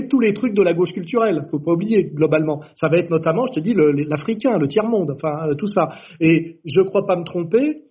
tous 0.10 0.20
les 0.20 0.34
trucs 0.34 0.54
de 0.54 0.64
la 0.64 0.74
gauche 0.74 0.94
culturelle. 0.94 1.46
Faut 1.52 1.60
pas 1.60 1.74
oublier, 1.74 2.06
globalement. 2.06 2.62
Ça 2.76 2.88
va 2.88 2.98
être 2.98 3.10
notamment, 3.10 3.46
je 3.46 3.54
te 3.54 3.60
dis, 3.60 3.74
l'Africain, 3.76 4.58
le, 4.58 4.68
tiers-monde, 4.68 5.12
enfin, 5.12 5.50
euh, 5.50 5.56
tout 5.56 5.68
ça. 5.68 5.90
Et 6.20 6.60
je 6.66 6.82
crois 6.82 7.06
pas 7.06 7.16
me 7.16 7.24
tromper, 7.24 7.84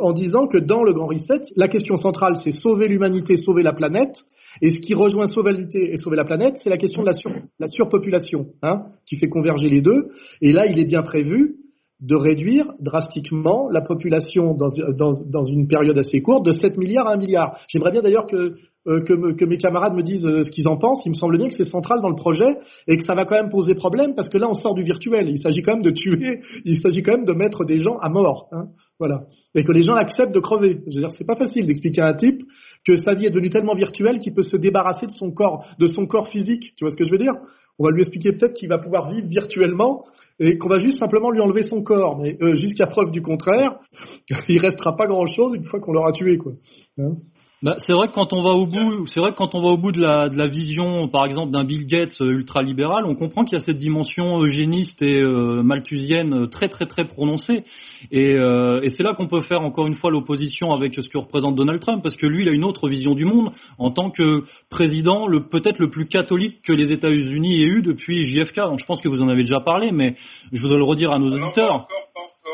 en 0.00 0.14
disant 0.14 0.46
que 0.46 0.56
dans 0.56 0.82
le 0.82 0.94
Grand 0.94 1.08
Reset, 1.08 1.52
la 1.54 1.68
question 1.68 1.96
centrale, 1.96 2.36
c'est 2.42 2.50
sauver 2.50 2.88
l'humanité, 2.88 3.36
sauver 3.36 3.62
la 3.62 3.74
planète. 3.74 4.24
Et 4.62 4.70
ce 4.70 4.80
qui 4.80 4.94
rejoint 4.94 5.26
sauver 5.26 5.52
l'humanité 5.52 5.92
et 5.92 5.96
sauver 5.96 6.16
la 6.16 6.24
planète, 6.24 6.56
c'est 6.56 6.70
la 6.70 6.78
question 6.78 7.02
de 7.02 7.08
la, 7.08 7.14
la 7.58 7.68
surpopulation, 7.68 8.48
hein, 8.62 8.86
qui 9.06 9.16
fait 9.16 9.28
converger 9.28 9.68
les 9.68 9.80
deux. 9.80 10.08
Et 10.40 10.52
là, 10.52 10.66
il 10.66 10.78
est 10.78 10.84
bien 10.84 11.02
prévu 11.02 11.56
de 12.00 12.14
réduire 12.14 12.72
drastiquement 12.78 13.68
la 13.70 13.80
population 13.80 14.54
dans, 14.54 15.44
une 15.44 15.66
période 15.66 15.96
assez 15.96 16.20
courte 16.20 16.44
de 16.44 16.52
7 16.52 16.76
milliards 16.76 17.06
à 17.06 17.14
1 17.14 17.16
milliard. 17.16 17.58
J'aimerais 17.68 17.90
bien 17.90 18.02
d'ailleurs 18.02 18.26
que, 18.26 18.54
euh, 18.86 19.46
mes 19.46 19.56
camarades 19.56 19.94
me 19.94 20.02
disent 20.02 20.26
euh, 20.26 20.44
ce 20.44 20.50
qu'ils 20.50 20.68
en 20.68 20.76
pensent. 20.76 21.04
Il 21.06 21.10
me 21.10 21.14
semble 21.14 21.38
bien 21.38 21.48
que 21.48 21.54
c'est 21.56 21.68
central 21.68 22.00
dans 22.02 22.10
le 22.10 22.14
projet 22.14 22.58
et 22.86 22.96
que 22.96 23.02
ça 23.02 23.14
va 23.14 23.24
quand 23.24 23.34
même 23.34 23.48
poser 23.48 23.74
problème 23.74 24.14
parce 24.14 24.28
que 24.28 24.36
là 24.36 24.46
on 24.48 24.54
sort 24.54 24.74
du 24.74 24.82
virtuel. 24.82 25.30
Il 25.30 25.38
s'agit 25.38 25.62
quand 25.62 25.72
même 25.72 25.82
de 25.82 25.90
tuer, 25.90 26.40
il 26.66 26.78
s'agit 26.78 27.02
quand 27.02 27.16
même 27.16 27.24
de 27.24 27.32
mettre 27.32 27.64
des 27.64 27.78
gens 27.78 27.96
à 27.98 28.10
mort. 28.10 28.48
Hein, 28.52 28.66
voilà. 28.98 29.22
Et 29.54 29.62
que 29.62 29.72
les 29.72 29.82
gens 29.82 29.94
acceptent 29.94 30.34
de 30.34 30.40
crever. 30.40 30.82
Je 30.86 30.96
veux 30.96 31.00
dire, 31.00 31.10
c'est 31.10 31.26
pas 31.26 31.36
facile 31.36 31.66
d'expliquer 31.66 32.02
à 32.02 32.08
un 32.08 32.14
type 32.14 32.42
que 32.86 32.94
sa 32.96 33.14
vie 33.14 33.24
est 33.24 33.30
devenue 33.30 33.50
tellement 33.50 33.74
virtuelle 33.74 34.18
qu'il 34.18 34.34
peut 34.34 34.42
se 34.42 34.58
débarrasser 34.58 35.06
de 35.06 35.12
son 35.12 35.30
corps, 35.32 35.66
de 35.78 35.86
son 35.86 36.06
corps 36.06 36.28
physique. 36.28 36.74
Tu 36.76 36.84
vois 36.84 36.90
ce 36.90 36.96
que 36.96 37.04
je 37.04 37.10
veux 37.10 37.18
dire? 37.18 37.32
On 37.78 37.84
va 37.84 37.90
lui 37.90 38.00
expliquer 38.00 38.32
peut-être 38.32 38.54
qu'il 38.54 38.68
va 38.68 38.78
pouvoir 38.78 39.10
vivre 39.10 39.26
virtuellement 39.28 40.04
et 40.38 40.58
qu'on 40.58 40.68
va 40.68 40.78
juste 40.78 40.98
simplement 40.98 41.30
lui 41.30 41.40
enlever 41.40 41.62
son 41.62 41.82
corps. 41.82 42.18
Mais 42.18 42.36
euh, 42.40 42.54
jusqu'à 42.54 42.86
preuve 42.86 43.10
du 43.10 43.22
contraire, 43.22 43.78
il 44.48 44.60
restera 44.60 44.96
pas 44.96 45.06
grand-chose 45.06 45.54
une 45.54 45.64
fois 45.64 45.80
qu'on 45.80 45.92
l'aura 45.92 46.12
tué, 46.12 46.38
quoi. 46.38 46.52
Hein? 46.98 47.16
Bah, 47.62 47.76
c'est 47.78 47.94
vrai 47.94 48.08
que 48.08 48.12
quand 48.12 48.34
on 48.34 48.42
va 48.42 48.50
au 48.50 48.66
bout, 48.66 49.06
c'est 49.06 49.18
vrai 49.18 49.30
que 49.30 49.36
quand 49.36 49.54
on 49.54 49.62
va 49.62 49.68
au 49.68 49.78
bout 49.78 49.90
de 49.90 50.00
la, 50.00 50.28
de 50.28 50.36
la 50.36 50.46
vision, 50.46 51.08
par 51.08 51.24
exemple, 51.24 51.52
d'un 51.52 51.64
Bill 51.64 51.86
Gates 51.86 52.20
euh, 52.20 52.32
ultralibéral, 52.32 53.06
on 53.06 53.14
comprend 53.14 53.44
qu'il 53.44 53.56
y 53.56 53.60
a 53.60 53.64
cette 53.64 53.78
dimension 53.78 54.42
eugéniste 54.42 55.00
et 55.00 55.22
euh, 55.22 55.62
malthusienne 55.62 56.34
euh, 56.34 56.46
très 56.48 56.68
très 56.68 56.84
très 56.84 57.06
prononcée. 57.06 57.64
Et, 58.12 58.34
euh, 58.34 58.82
et 58.82 58.90
c'est 58.90 59.02
là 59.02 59.14
qu'on 59.14 59.26
peut 59.26 59.40
faire 59.40 59.62
encore 59.62 59.86
une 59.86 59.94
fois 59.94 60.10
l'opposition 60.10 60.70
avec 60.70 60.94
ce 60.94 61.08
que 61.08 61.16
représente 61.16 61.54
Donald 61.54 61.80
Trump, 61.80 62.02
parce 62.02 62.16
que 62.16 62.26
lui, 62.26 62.42
il 62.42 62.48
a 62.50 62.52
une 62.52 62.64
autre 62.64 62.90
vision 62.90 63.14
du 63.14 63.24
monde 63.24 63.52
en 63.78 63.90
tant 63.90 64.10
que 64.10 64.44
président, 64.68 65.26
le 65.26 65.48
peut-être 65.48 65.78
le 65.78 65.88
plus 65.88 66.06
catholique 66.06 66.60
que 66.60 66.74
les 66.74 66.92
États-Unis 66.92 67.62
aient 67.62 67.68
eu 67.68 67.80
depuis 67.80 68.22
JFK. 68.24 68.56
Donc, 68.56 68.80
je 68.80 68.84
pense 68.84 69.00
que 69.00 69.08
vous 69.08 69.22
en 69.22 69.28
avez 69.28 69.44
déjà 69.44 69.60
parlé, 69.60 69.92
mais 69.92 70.14
je 70.52 70.60
voudrais 70.60 70.76
le 70.76 70.84
redire 70.84 71.10
à 71.10 71.18
nos 71.18 71.30
auditeurs. 71.30 71.88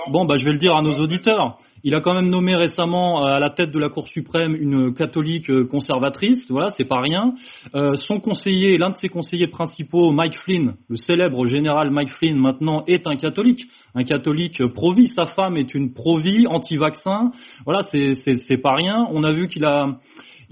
Bon, 0.08 0.24
bah, 0.26 0.36
je 0.36 0.44
vais 0.44 0.52
le 0.52 0.58
dire 0.58 0.76
à 0.76 0.82
nos 0.82 0.94
auditeurs. 0.94 1.58
Il 1.84 1.94
a 1.94 2.00
quand 2.00 2.14
même 2.14 2.28
nommé 2.28 2.54
récemment 2.54 3.24
à 3.24 3.38
la 3.38 3.50
tête 3.50 3.70
de 3.70 3.78
la 3.78 3.88
Cour 3.88 4.08
suprême 4.08 4.54
une 4.54 4.94
catholique 4.94 5.50
conservatrice. 5.64 6.50
Voilà, 6.50 6.70
c'est 6.70 6.84
pas 6.84 7.00
rien. 7.00 7.34
son 7.94 8.20
conseiller, 8.20 8.78
l'un 8.78 8.90
de 8.90 8.94
ses 8.94 9.08
conseillers 9.08 9.48
principaux, 9.48 10.12
Mike 10.12 10.38
Flynn, 10.38 10.74
le 10.88 10.96
célèbre 10.96 11.44
général 11.46 11.90
Mike 11.90 12.14
Flynn, 12.14 12.38
maintenant 12.38 12.84
est 12.86 13.06
un 13.06 13.16
catholique, 13.16 13.66
un 13.94 14.04
catholique 14.04 14.64
pro-vie. 14.74 15.08
Sa 15.08 15.26
femme 15.26 15.56
est 15.56 15.74
une 15.74 15.92
pro-vie, 15.92 16.46
anti-vaccin. 16.46 17.32
Voilà, 17.64 17.82
c'est 17.82 18.62
pas 18.62 18.74
rien. 18.74 19.06
On 19.10 19.24
a 19.24 19.32
vu 19.32 19.48
qu'il 19.48 19.64
a 19.64 19.98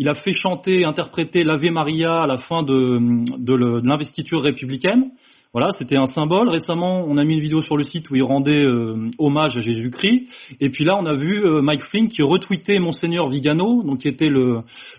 il 0.01 0.09
a 0.09 0.15
fait 0.15 0.33
chanter, 0.33 0.87
interpréter 0.87 1.45
l'Ave 1.45 1.71
Maria 1.71 2.23
à 2.23 2.27
la 2.27 2.39
fin 2.39 2.63
de, 2.63 2.99
de 3.39 3.55
l'investiture 3.87 4.41
républicaine. 4.41 5.11
Voilà, 5.53 5.73
c'était 5.73 5.97
un 5.97 6.07
symbole. 6.07 6.49
Récemment, 6.49 7.05
on 7.09 7.17
a 7.17 7.25
mis 7.25 7.35
une 7.35 7.41
vidéo 7.41 7.61
sur 7.61 7.77
le 7.77 7.83
site 7.83 8.09
où 8.09 8.15
il 8.15 8.23
rendait 8.23 8.65
euh, 8.65 9.11
hommage 9.19 9.57
à 9.57 9.61
Jésus-Christ. 9.61 10.29
Et 10.61 10.71
puis 10.71 10.85
là, 10.85 10.97
on 10.97 11.05
a 11.07 11.17
vu 11.17 11.45
euh, 11.45 11.61
Mike 11.61 11.83
Flynn 11.83 12.07
qui 12.07 12.23
retweetait 12.23 12.79
Monseigneur 12.79 13.27
Vigano, 13.27 13.83
donc 13.83 13.99
qui 13.99 14.09
était 14.09 14.31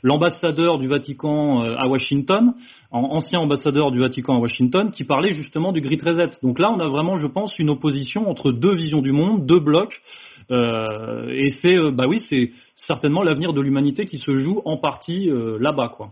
l'ambassadeur 0.03 0.77
du 0.77 0.89
Vatican 0.89 1.63
euh, 1.63 1.75
à 1.77 1.87
Washington, 1.87 2.53
ancien 2.91 3.39
ambassadeur 3.39 3.91
du 3.91 3.99
Vatican 3.99 4.35
à 4.35 4.39
Washington, 4.39 4.91
qui 4.91 5.05
parlait 5.05 5.31
justement 5.31 5.71
du 5.71 5.79
Great 5.79 6.01
Reset. 6.01 6.39
Donc 6.43 6.59
là, 6.59 6.69
on 6.69 6.81
a 6.81 6.87
vraiment, 6.89 7.15
je 7.15 7.27
pense, 7.27 7.57
une 7.57 7.69
opposition 7.69 8.29
entre 8.29 8.51
deux 8.51 8.75
visions 8.75 9.01
du 9.01 9.13
monde, 9.13 9.45
deux 9.45 9.61
blocs. 9.61 10.01
et 10.49 11.49
c'est, 11.61 11.77
bah 11.93 12.07
oui, 12.09 12.19
c'est 12.19 12.51
certainement 12.75 13.23
l'avenir 13.23 13.53
de 13.53 13.61
l'humanité 13.61 14.03
qui 14.03 14.17
se 14.17 14.35
joue 14.35 14.61
en 14.65 14.75
partie 14.75 15.29
là-bas, 15.61 15.93
quoi 15.95 16.11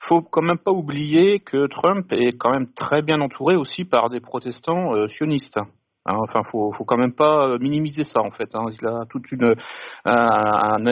faut 0.00 0.22
quand 0.22 0.42
même 0.42 0.58
pas 0.58 0.72
oublier 0.72 1.40
que 1.40 1.66
Trump 1.66 2.12
est 2.12 2.36
quand 2.36 2.50
même 2.50 2.72
très 2.72 3.02
bien 3.02 3.20
entouré 3.20 3.56
aussi 3.56 3.84
par 3.84 4.08
des 4.08 4.20
protestants 4.20 4.94
euh, 4.94 5.08
sionistes. 5.08 5.58
Hein, 6.06 6.16
enfin, 6.16 6.40
faut, 6.42 6.72
faut 6.72 6.84
quand 6.84 6.96
même 6.96 7.14
pas 7.14 7.46
euh, 7.46 7.58
minimiser 7.58 8.04
ça 8.04 8.20
en 8.20 8.30
fait. 8.30 8.54
Hein. 8.54 8.66
Il 8.80 8.86
a 8.86 9.04
toute 9.10 9.30
une 9.30 9.54
un, 10.06 10.86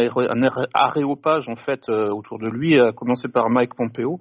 aréopage 0.74 1.48
en 1.48 1.56
fait 1.56 1.88
euh, 1.88 2.10
autour 2.10 2.38
de 2.38 2.48
lui, 2.48 2.78
à 2.78 2.92
commencer 2.92 3.28
par 3.28 3.48
Mike 3.48 3.74
Pompeo, 3.74 4.18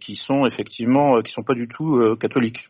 qui 0.00 0.16
sont 0.16 0.44
effectivement 0.46 1.22
qui 1.22 1.32
sont 1.32 1.44
pas 1.44 1.54
du 1.54 1.68
tout 1.68 2.16
catholiques. 2.20 2.68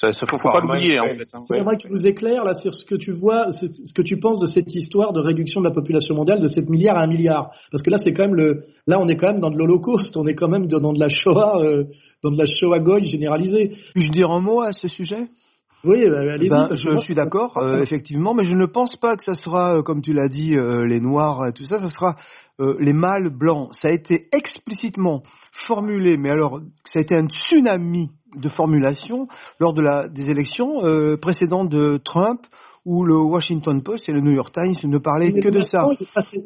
Ça, 0.00 0.12
ça 0.12 0.26
faut, 0.26 0.38
faut 0.38 0.52
pas 0.52 0.60
l'oublier 0.60 1.00
en 1.00 1.08
fait. 1.08 1.26
Hein. 1.34 1.40
J'aimerais 1.52 1.76
que 1.76 1.82
tu 1.82 1.90
nous 1.90 2.06
éclaires 2.06 2.44
là 2.44 2.54
sur 2.54 2.72
ce 2.72 2.84
que 2.84 2.94
tu 2.94 3.10
vois, 3.12 3.50
ce 3.50 3.92
que 3.92 4.02
tu 4.02 4.16
penses 4.20 4.38
de 4.38 4.46
cette 4.46 4.72
histoire 4.72 5.12
de 5.12 5.20
réduction 5.20 5.60
de 5.60 5.66
la 5.66 5.72
population 5.72 6.14
mondiale 6.14 6.40
de 6.40 6.46
7 6.46 6.68
milliards 6.68 6.98
à 6.98 7.02
1 7.02 7.08
milliard. 7.08 7.50
Parce 7.72 7.82
que 7.82 7.90
là, 7.90 7.98
c'est 7.98 8.12
quand 8.12 8.26
même 8.26 8.36
le, 8.36 8.60
là, 8.86 9.00
on 9.00 9.08
est 9.08 9.16
quand 9.16 9.32
même 9.32 9.40
dans 9.40 9.50
de 9.50 9.58
l'Holocauste, 9.58 10.16
on 10.16 10.24
est 10.28 10.36
quand 10.36 10.46
même 10.46 10.68
dans 10.68 10.92
de 10.92 11.00
la 11.00 11.08
Shoah, 11.08 11.60
euh, 11.62 11.84
dans 12.22 12.30
de 12.30 12.38
la 12.38 12.44
Shoah 12.46 12.78
goy 12.78 13.04
généralisée. 13.04 13.72
Puis-je 13.94 14.12
dire 14.12 14.30
un 14.30 14.40
mot 14.40 14.62
à 14.62 14.72
ce 14.72 14.86
sujet? 14.86 15.26
Oui, 15.82 16.08
bah, 16.08 16.32
allez-y. 16.32 16.48
Ben, 16.48 16.68
je 16.70 16.96
suis 16.98 17.14
d'accord, 17.14 17.58
euh, 17.58 17.82
effectivement, 17.82 18.34
mais 18.34 18.44
je 18.44 18.54
ne 18.54 18.66
pense 18.66 18.94
pas 18.94 19.16
que 19.16 19.24
ça 19.24 19.34
sera, 19.34 19.78
euh, 19.78 19.82
comme 19.82 20.00
tu 20.00 20.12
l'as 20.12 20.28
dit, 20.28 20.54
les 20.54 21.00
noirs 21.00 21.44
et 21.48 21.52
tout 21.52 21.64
ça, 21.64 21.78
ça 21.78 21.88
sera 21.88 22.14
les 22.78 22.92
mâles 22.92 23.30
blancs. 23.30 23.70
Ça 23.72 23.88
a 23.88 23.92
été 23.92 24.28
explicitement 24.32 25.22
formulé, 25.52 26.16
mais 26.16 26.30
alors 26.30 26.60
ça 26.84 27.00
a 27.00 27.02
été 27.02 27.16
un 27.16 27.26
tsunami 27.26 28.10
de 28.36 28.48
formulation 28.48 29.28
lors 29.60 29.72
de 29.72 29.82
la, 29.82 30.08
des 30.08 30.30
élections 30.30 30.84
euh, 30.84 31.16
précédentes 31.16 31.70
de 31.70 31.98
Trump 32.04 32.40
où 32.88 33.04
le 33.04 33.16
Washington 33.16 33.82
Post 33.82 34.08
et 34.08 34.12
le 34.12 34.20
New 34.22 34.30
York 34.30 34.50
Times 34.50 34.74
ne 34.84 34.96
parlaient 34.96 35.32
que 35.32 35.50
de 35.50 35.60
ça. 35.60 35.86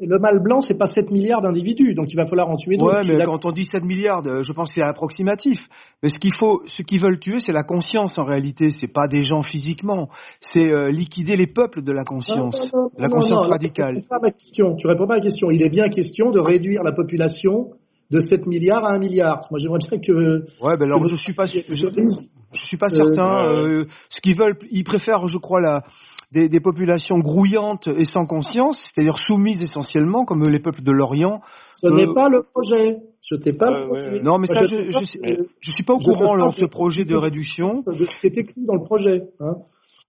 le 0.00 0.18
mâle 0.18 0.42
blanc, 0.42 0.60
c'est 0.60 0.76
pas 0.76 0.88
7 0.88 1.12
milliards 1.12 1.40
d'individus, 1.40 1.94
donc 1.94 2.06
il 2.12 2.16
va 2.16 2.26
falloir 2.26 2.48
en 2.48 2.56
tuer 2.56 2.76
d'autres. 2.76 2.96
Ouais, 2.96 3.06
mais 3.06 3.22
quand 3.24 3.44
on 3.44 3.52
dit 3.52 3.64
7 3.64 3.84
milliards, 3.84 4.26
euh, 4.26 4.42
je 4.42 4.52
pense 4.52 4.70
que 4.70 4.74
c'est 4.74 4.82
approximatif. 4.82 5.58
Mais 6.02 6.08
ce 6.08 6.18
qu'il 6.18 6.34
faut, 6.34 6.62
ce 6.66 6.82
qu'ils 6.82 7.00
veulent 7.00 7.20
tuer, 7.20 7.38
c'est 7.38 7.52
la 7.52 7.62
conscience 7.62 8.18
en 8.18 8.24
réalité. 8.24 8.70
C'est 8.70 8.92
pas 8.92 9.06
des 9.06 9.22
gens 9.22 9.42
physiquement. 9.42 10.08
C'est 10.40 10.68
euh, 10.68 10.90
liquider 10.90 11.36
les 11.36 11.46
peuples 11.46 11.82
de 11.82 11.92
la 11.92 12.02
conscience, 12.02 12.72
la 12.98 13.08
conscience 13.08 13.46
radicale. 13.46 13.94
Tu 13.94 14.00
réponds, 14.00 14.08
pas 14.08 14.16
à 14.16 14.20
ma 14.20 14.30
question. 14.32 14.74
tu 14.76 14.86
réponds 14.88 15.06
pas 15.06 15.14
à 15.14 15.16
ma 15.18 15.22
question. 15.22 15.50
Il 15.52 15.62
est 15.62 15.70
bien 15.70 15.88
question 15.90 16.30
de 16.30 16.40
réduire 16.40 16.82
la 16.82 16.92
population 16.92 17.70
de 18.12 18.20
7 18.20 18.46
milliards 18.46 18.84
à 18.84 18.92
1 18.94 18.98
milliard. 18.98 19.40
Moi, 19.50 19.58
j'aimerais 19.58 19.78
bien 19.78 19.98
que. 19.98 20.44
Ouais, 20.62 20.76
ben 20.76 20.84
alors 20.84 21.04
je 21.08 21.16
suis 21.16 21.32
pas, 21.32 21.46
je, 21.46 21.60
je 21.66 22.66
suis 22.66 22.76
pas 22.76 22.90
certain. 22.90 23.48
Euh, 23.50 23.86
ce 24.10 24.20
qu'ils 24.20 24.36
veulent, 24.36 24.58
ils 24.70 24.84
préfèrent, 24.84 25.26
je 25.28 25.38
crois, 25.38 25.60
la, 25.60 25.82
des, 26.30 26.48
des 26.48 26.60
populations 26.60 27.18
grouillantes 27.18 27.88
et 27.88 28.04
sans 28.04 28.26
conscience, 28.26 28.82
c'est-à-dire 28.84 29.16
soumises 29.16 29.62
essentiellement, 29.62 30.24
comme 30.26 30.42
les 30.42 30.60
peuples 30.60 30.82
de 30.82 30.92
l'Orient. 30.92 31.40
Ce 31.72 31.88
n'est 31.88 32.06
euh, 32.06 32.14
pas 32.14 32.28
le 32.28 32.42
projet. 32.42 32.98
Je 33.22 33.36
t'ai 33.36 33.54
pas. 33.54 33.70
Euh, 33.70 34.20
non, 34.22 34.38
mais 34.38 34.46
ça, 34.46 34.64
je, 34.64 34.76
je, 34.76 35.44
je, 35.60 35.70
suis 35.70 35.84
pas 35.84 35.94
au 35.94 35.98
courant 35.98 36.50
de 36.50 36.54
ce 36.54 36.66
projet 36.66 37.04
de 37.04 37.16
réduction. 37.16 37.80
De 37.86 38.04
ce 38.04 38.20
qui 38.20 38.26
est 38.26 38.36
écrit 38.36 38.66
dans 38.66 38.74
le 38.74 38.84
projet. 38.84 39.22
Hein. 39.40 39.54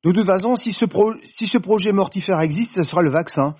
De 0.04 0.12
toute 0.12 0.26
façon, 0.26 0.56
si 0.56 0.72
ce, 0.74 0.86
pro, 0.86 1.14
si 1.24 1.46
ce 1.46 1.58
projet 1.58 1.94
mortifère 1.94 2.42
existe, 2.42 2.76
ce 2.76 2.84
sera 2.84 3.02
le 3.02 3.12
vaccin. 3.12 3.56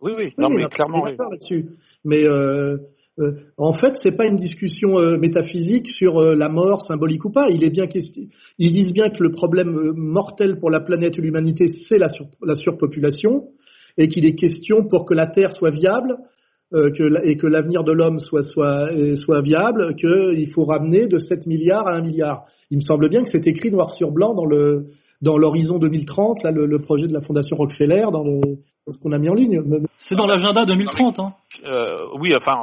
Oui, 0.00 0.12
oui, 0.16 0.32
non, 0.38 0.48
mais 0.50 0.64
clairement. 0.68 1.04
là-dessus. 1.04 1.66
Mais 2.04 2.26
euh, 2.26 2.76
euh, 3.18 3.32
en 3.56 3.72
fait, 3.72 3.94
c'est 3.94 4.16
pas 4.16 4.26
une 4.26 4.36
discussion 4.36 4.98
euh, 4.98 5.16
métaphysique 5.16 5.88
sur 5.88 6.18
euh, 6.18 6.34
la 6.34 6.50
mort 6.50 6.82
symbolique 6.82 7.24
ou 7.24 7.30
pas. 7.30 7.48
Il 7.50 7.64
est 7.64 7.70
bien 7.70 7.86
ils 8.58 8.72
disent 8.72 8.92
bien 8.92 9.08
que 9.08 9.22
le 9.22 9.30
problème 9.30 9.92
mortel 9.94 10.58
pour 10.58 10.70
la 10.70 10.80
planète 10.80 11.18
et 11.18 11.22
l'humanité, 11.22 11.66
c'est 11.68 11.98
la, 11.98 12.08
la, 12.42 12.54
surpopulation, 12.54 13.48
et 13.96 14.08
qu'il 14.08 14.26
est 14.26 14.34
question 14.34 14.86
pour 14.86 15.06
que 15.06 15.14
la 15.14 15.26
Terre 15.26 15.52
soit 15.52 15.70
viable 15.70 16.16
que 16.72 17.24
et 17.24 17.36
que 17.36 17.46
l'avenir 17.46 17.84
de 17.84 17.92
l'homme 17.92 18.18
soit, 18.18 18.42
soit, 18.42 18.90
soit 19.14 19.40
viable, 19.40 19.94
qu'il 19.94 20.50
faut 20.50 20.64
ramener 20.64 21.06
de 21.06 21.16
7 21.16 21.46
milliards 21.46 21.86
à 21.86 21.96
1 21.96 22.00
milliard. 22.02 22.44
Il 22.70 22.78
me 22.78 22.82
semble 22.82 23.08
bien 23.08 23.22
que 23.22 23.28
c'est 23.30 23.46
écrit 23.46 23.70
noir 23.70 23.94
sur 23.94 24.10
blanc 24.10 24.34
dans 24.34 24.44
le 24.44 24.86
dans 25.22 25.38
l'horizon 25.38 25.78
2030, 25.78 26.42
là, 26.42 26.50
le, 26.50 26.66
le, 26.66 26.78
projet 26.78 27.06
de 27.06 27.12
la 27.12 27.22
Fondation 27.22 27.56
Rockefeller, 27.56 28.04
dans 28.12 28.24
le, 28.24 28.58
ce 28.92 28.98
qu'on 29.00 29.12
a 29.12 29.18
mis 29.18 29.28
en 29.28 29.34
ligne. 29.34 29.60
C'est 29.98 30.14
dans 30.14 30.26
l'agenda 30.26 30.64
2030. 30.64 31.18
Hein. 31.18 31.32
Euh, 31.64 32.06
oui, 32.20 32.34
enfin, 32.36 32.54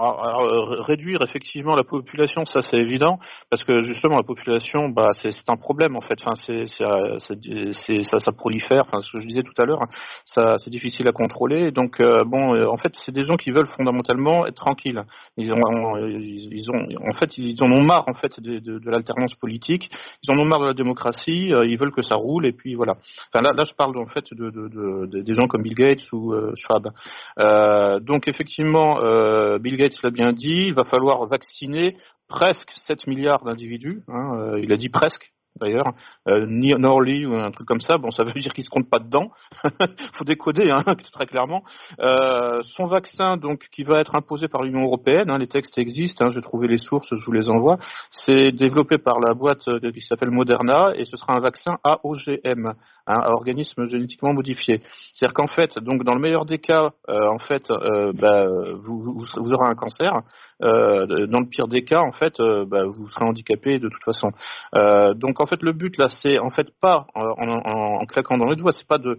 réduire 0.86 1.22
effectivement 1.22 1.76
la 1.76 1.84
population, 1.84 2.46
ça 2.46 2.62
c'est 2.62 2.78
évident, 2.78 3.20
parce 3.50 3.64
que 3.64 3.80
justement 3.80 4.18
la 4.18 4.24
population, 4.24 4.90
bah, 4.90 5.10
c'est 5.14 5.32
un 5.50 5.58
problème 5.58 5.96
en 5.96 6.02
fait. 6.02 6.16
Enfin, 6.22 6.36
c'est 6.36 6.66
ça, 6.68 8.20
ça 8.20 8.32
prolifère. 8.32 8.84
Enfin, 8.88 9.00
ce 9.00 9.12
que 9.12 9.20
je 9.20 9.28
disais 9.28 9.42
tout 9.42 9.60
à 9.62 9.66
l'heure, 9.66 9.82
ça 10.26 10.56
c'est 10.58 10.70
difficile 10.70 11.08
à 11.08 11.12
contrôler. 11.12 11.72
Donc 11.72 12.00
euh, 12.00 12.24
bon, 12.24 12.56
euh, 12.56 12.68
en 12.68 12.78
fait, 12.78 12.94
c'est 12.94 13.12
des 13.12 13.24
gens 13.24 13.36
qui 13.36 13.52
veulent 13.52 13.68
fondamentalement 13.68 14.46
être 14.46 14.56
tranquilles. 14.56 15.04
Ils 15.38 15.52
ont, 15.52 15.58
ils 15.98 16.72
ont, 16.72 17.10
en 17.10 17.14
fait, 17.14 17.38
ils 17.38 17.62
en 17.62 17.72
ont 17.72 17.84
marre 17.84 18.06
en 18.08 18.14
fait 18.14 18.40
de, 18.40 18.60
de, 18.60 18.80
de 18.80 18.90
l'alternance 18.90 19.36
politique. 19.36 19.90
Ils 20.24 20.32
en 20.32 20.42
ont 20.42 20.46
marre 20.46 20.62
de 20.62 20.68
la 20.68 20.74
démocratie. 20.74 21.52
ils 21.68 21.78
veulent 21.78 21.92
que 21.92 22.02
ça 22.02 22.16
roule 22.16 22.46
et 22.46 22.54
puis 22.54 22.76
voilà. 22.76 22.94
Enfin 23.34 23.44
là, 23.44 23.52
là 23.54 23.64
je 23.64 23.74
parle 23.76 23.98
en 23.98 24.06
fait 24.06 24.34
de, 24.34 24.50
de 24.50 25.22
des 25.22 25.34
gens 25.34 25.48
comme 25.48 25.64
Bill 25.64 25.76
Gates 25.76 26.13
ou 26.14 26.34
Schwab. 26.56 26.90
donc 28.06 28.28
effectivement 28.28 29.00
euh, 29.02 29.60
Bill 29.60 29.78
Gates 29.78 30.02
l'a 30.04 30.10
bien 30.10 30.34
dit, 30.34 30.66
il 30.68 30.74
va 30.74 30.84
falloir 30.84 31.26
vacciner 31.26 31.98
presque 32.28 32.72
7 32.72 33.08
milliards 33.08 33.44
d'individus. 33.44 34.04
Hein, 34.08 34.38
euh, 34.38 34.60
il 34.62 34.72
a 34.72 34.78
dit 34.78 34.90
presque, 34.90 35.33
d'ailleurs, 35.60 35.94
euh, 36.28 36.46
Norley 36.48 37.26
ou 37.26 37.36
un 37.36 37.52
truc 37.52 37.68
comme 37.68 37.80
ça, 37.80 37.98
bon, 37.98 38.12
ça 38.12 38.24
veut 38.24 38.40
dire 38.40 38.54
qu'il 38.54 38.64
se 38.64 38.70
compte 38.70 38.90
pas 38.90 39.00
dedans. 39.00 39.32
faut 40.14 40.26
décoder, 40.26 40.72
hein, 40.72 40.84
très 41.14 41.26
clairement. 41.26 41.64
Euh, 42.00 42.62
son 42.64 42.86
vaccin, 42.86 43.38
donc, 43.38 43.68
qui 43.72 43.84
va 43.84 44.00
être 44.00 44.16
imposé 44.16 44.48
par 44.48 44.64
l'Union 44.64 44.84
européenne, 44.84 45.30
hein, 45.30 45.38
les 45.38 45.48
textes 45.48 45.78
existent, 45.78 46.26
hein, 46.26 46.30
j'ai 46.30 46.42
trouvé 46.42 46.68
les 46.68 46.78
sources, 46.78 47.08
je 47.10 47.26
vous 47.26 47.32
les 47.32 47.50
envoie. 47.50 47.78
C'est 48.12 48.52
développé 48.52 48.98
par 48.98 49.20
la 49.20 49.34
boîte 49.34 49.68
euh, 49.68 49.92
qui 49.92 50.02
s'appelle 50.02 50.32
Moderna 50.32 50.94
et 50.96 51.06
ce 51.06 51.18
sera 51.18 51.36
un 51.36 51.40
vaccin 51.40 51.78
AOGM, 51.84 52.68
hein, 52.68 52.74
à 53.06 53.32
organisme 53.32 53.86
génétiquement 53.86 54.34
modifié. 54.34 54.82
C'est-à-dire 55.14 55.34
qu'en 55.34 55.48
fait, 55.48 55.80
donc, 55.80 56.04
dans 56.04 56.14
le 56.14 56.22
meilleur 56.22 56.46
des 56.46 56.60
cas, 56.60 56.92
euh, 57.10 57.28
en 57.28 57.40
fait, 57.40 57.70
euh, 57.70 58.12
bah, 58.14 58.46
vous, 58.82 59.00
vous, 59.02 59.26
vous, 59.38 59.54
aurez 59.54 59.68
un 59.68 59.76
cancer. 59.76 60.22
Euh, 60.62 61.28
dans 61.28 61.40
le 61.40 61.48
pire 61.48 61.68
des 61.68 61.84
cas, 61.84 62.00
en 62.00 62.12
fait, 62.12 62.36
bah, 62.68 62.84
vous 62.86 63.08
serez 63.10 63.26
handicapé 63.26 63.80
de 63.80 63.90
toute 63.90 64.04
façon. 64.04 64.32
Donc 65.16 65.42
en 65.44 65.46
fait, 65.46 65.62
le 65.62 65.74
but 65.74 65.98
là, 65.98 66.08
c'est 66.08 66.40
en 66.40 66.50
fait 66.50 66.68
pas 66.82 67.08
en, 67.16 68.06
claquant 68.06 68.38
dans 68.38 68.50
les 68.50 68.56
doigts, 68.56 68.72
c'est 68.72 68.88
pas 68.88 68.98
de, 68.98 69.18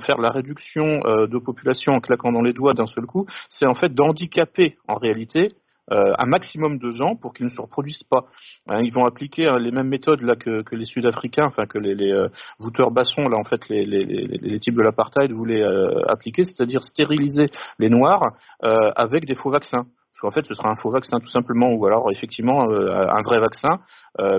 faire 0.00 0.18
la 0.18 0.30
réduction 0.30 1.00
de 1.00 1.38
population 1.38 1.92
en 1.92 2.00
claquant 2.00 2.32
dans 2.32 2.42
les 2.42 2.52
doigts 2.52 2.74
d'un 2.74 2.86
seul 2.86 3.06
coup, 3.06 3.26
c'est 3.48 3.66
en 3.66 3.74
fait 3.74 3.92
d'handicaper 3.92 4.76
en 4.88 4.94
réalité 4.94 5.48
euh, 5.90 6.12
un 6.16 6.26
maximum 6.26 6.78
de 6.78 6.90
gens 6.92 7.16
pour 7.16 7.34
qu'ils 7.34 7.46
ne 7.46 7.50
se 7.50 7.60
reproduisent 7.60 8.04
pas. 8.04 8.26
Hein, 8.68 8.82
ils 8.82 8.92
vont 8.92 9.04
appliquer 9.04 9.48
hein, 9.48 9.58
les 9.58 9.72
mêmes 9.72 9.88
méthodes 9.88 10.22
là 10.22 10.36
que, 10.36 10.62
les 10.70 10.84
Sud-Africains, 10.84 11.46
enfin 11.46 11.66
que 11.66 11.76
les, 11.76 11.96
les 11.96 12.12
euh, 12.12 12.28
vouteurs 12.60 12.92
bassons 12.92 13.28
là 13.28 13.36
en 13.36 13.42
fait 13.42 13.68
les 13.68 14.60
types 14.60 14.76
de 14.76 14.82
l'apartheid 14.82 15.32
voulaient 15.32 15.62
euh, 15.62 16.00
appliquer, 16.08 16.44
c'est-à-dire 16.44 16.84
stériliser 16.84 17.46
les 17.78 17.90
Noirs 17.90 18.32
avec 18.60 19.26
des 19.26 19.34
faux 19.34 19.50
vaccins. 19.50 19.86
Qu'en 20.22 20.30
fait, 20.30 20.46
ce 20.46 20.54
sera 20.54 20.70
un 20.70 20.76
faux 20.76 20.90
vaccin 20.90 21.18
tout 21.18 21.28
simplement, 21.28 21.72
ou 21.72 21.84
alors 21.84 22.10
effectivement 22.10 22.62
un 22.62 23.22
vrai 23.24 23.40
vaccin, 23.40 23.80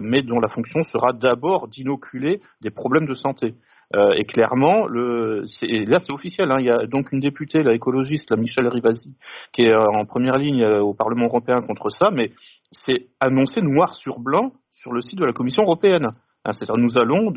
mais 0.02 0.24
dont 0.24 0.40
la 0.40 0.48
fonction 0.48 0.82
sera 0.82 1.12
d'abord 1.12 1.68
d'inoculer 1.68 2.40
des 2.62 2.72
problèmes 2.72 3.06
de 3.06 3.14
santé. 3.14 3.56
Euh, 3.96 4.12
et 4.18 4.26
clairement, 4.26 4.88
le, 4.88 5.42
là 5.42 6.00
c'est 6.00 6.12
officiel. 6.12 6.52
Hein, 6.52 6.58
il 6.60 6.66
y 6.66 6.72
a 6.72 6.88
donc 6.88 7.12
une 7.12 7.20
députée, 7.20 7.62
la 7.62 7.74
écologiste, 7.74 8.32
la 8.32 8.38
Michelle 8.38 8.68
Rivasi, 8.68 9.16
qui 9.52 9.64
est 9.64 9.72
euh, 9.72 9.86
en 9.86 10.06
première 10.06 10.38
ligne 10.38 10.64
euh, 10.64 10.82
au 10.82 10.94
Parlement 10.94 11.26
européen 11.26 11.62
contre 11.62 11.90
ça, 11.90 12.10
mais 12.12 12.32
c'est 12.72 13.08
annoncé 13.20 13.62
noir 13.62 13.94
sur 13.94 14.20
blanc 14.20 14.52
sur 14.72 14.92
le 14.94 15.02
site 15.02 15.20
de 15.20 15.26
la 15.26 15.34
Commission 15.34 15.64
européenne. 15.64 16.10
Hein, 16.46 16.54
C'est-à-dire 16.54 16.78
nous 16.78 16.98
allons 16.98 17.34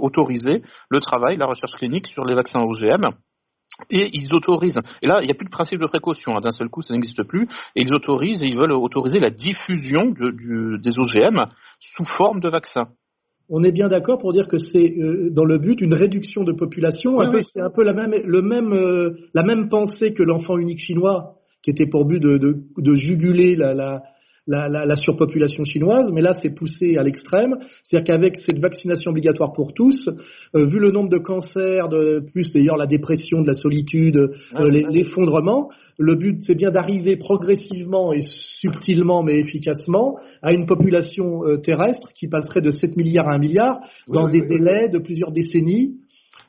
autoriser 0.00 0.62
le 0.88 1.00
travail, 1.00 1.36
la 1.36 1.46
recherche 1.46 1.72
clinique 1.72 2.06
sur 2.06 2.24
les 2.24 2.34
vaccins 2.34 2.60
OGM 2.60 3.10
et 3.90 4.10
ils 4.12 4.34
autorisent. 4.34 4.80
Et 5.02 5.06
là, 5.06 5.18
il 5.22 5.26
n'y 5.26 5.30
a 5.32 5.34
plus 5.34 5.46
de 5.46 5.50
principe 5.50 5.80
de 5.80 5.86
précaution. 5.86 6.36
hein. 6.36 6.40
D'un 6.40 6.52
seul 6.52 6.68
coup, 6.68 6.82
ça 6.82 6.94
n'existe 6.94 7.22
plus. 7.22 7.44
Et 7.76 7.82
ils 7.82 7.94
autorisent, 7.94 8.42
et 8.42 8.46
ils 8.46 8.56
veulent 8.56 8.72
autoriser 8.72 9.18
la 9.20 9.30
diffusion 9.30 10.06
de- 10.06 10.30
du- 10.30 10.78
des 10.82 10.98
OGM 10.98 11.46
sous 11.80 12.04
forme 12.04 12.40
de 12.40 12.48
vaccin. 12.48 12.88
On 13.50 13.62
est 13.62 13.72
bien 13.72 13.88
d'accord 13.88 14.18
pour 14.18 14.32
dire 14.34 14.46
que 14.46 14.58
c'est 14.58 14.94
euh, 14.98 15.30
dans 15.30 15.44
le 15.44 15.58
but 15.58 15.76
d'une 15.76 15.94
réduction 15.94 16.44
de 16.44 16.52
population. 16.52 17.16
Oui, 17.16 17.26
oui. 17.32 17.40
c'est 17.40 17.62
un 17.62 17.70
peu 17.70 17.82
la 17.82 17.94
même, 17.94 18.12
le 18.24 18.42
même, 18.42 18.72
euh, 18.72 19.16
la 19.32 19.42
même 19.42 19.68
pensée 19.70 20.12
que 20.12 20.22
l'enfant 20.22 20.58
unique 20.58 20.80
chinois, 20.80 21.36
qui 21.62 21.70
était 21.70 21.86
pour 21.86 22.04
but 22.04 22.20
de, 22.20 22.36
de, 22.36 22.56
de 22.76 22.94
juguler 22.94 23.56
la, 23.56 23.72
la, 23.72 24.02
la, 24.48 24.68
la, 24.68 24.84
la 24.84 24.94
surpopulation 24.96 25.62
chinoise. 25.64 26.10
Mais 26.12 26.20
là, 26.20 26.32
c'est 26.34 26.54
poussé 26.54 26.96
à 26.96 27.02
l'extrême. 27.04 27.54
C'est-à-dire 27.84 28.06
qu'avec 28.14 28.40
cette 28.40 28.58
vaccination 28.58 29.12
obligatoire 29.12 29.52
pour 29.52 29.72
tous, 29.74 30.08
euh, 30.56 30.64
vu 30.66 30.80
le 30.80 30.90
nombre 30.90 31.10
de 31.10 31.18
cancers, 31.18 31.88
de, 31.88 32.18
plus 32.32 32.52
d'ailleurs 32.52 32.76
la 32.76 32.86
dépression, 32.86 33.42
de 33.42 33.46
la 33.46 33.52
solitude, 33.52 34.16
euh, 34.16 34.68
les- 34.70 34.86
l'effondrement, 34.90 35.68
le 35.98 36.16
but, 36.16 36.38
c'est 36.46 36.54
bien 36.54 36.70
d'arriver 36.70 37.16
progressivement 37.16 38.12
et 38.12 38.22
subtilement 38.22 39.22
mais 39.22 39.38
efficacement 39.38 40.16
à 40.42 40.52
une 40.52 40.66
population 40.66 41.44
euh, 41.44 41.56
terrestre 41.58 42.08
qui 42.14 42.28
passerait 42.28 42.60
de 42.60 42.70
7 42.70 42.96
milliards 42.96 43.28
à 43.28 43.34
1 43.34 43.38
milliard 43.38 43.80
dans 44.08 44.24
oui, 44.24 44.32
des 44.32 44.40
oui, 44.40 44.48
délais 44.48 44.88
de 44.88 44.98
plusieurs 44.98 45.32
décennies, 45.32 45.96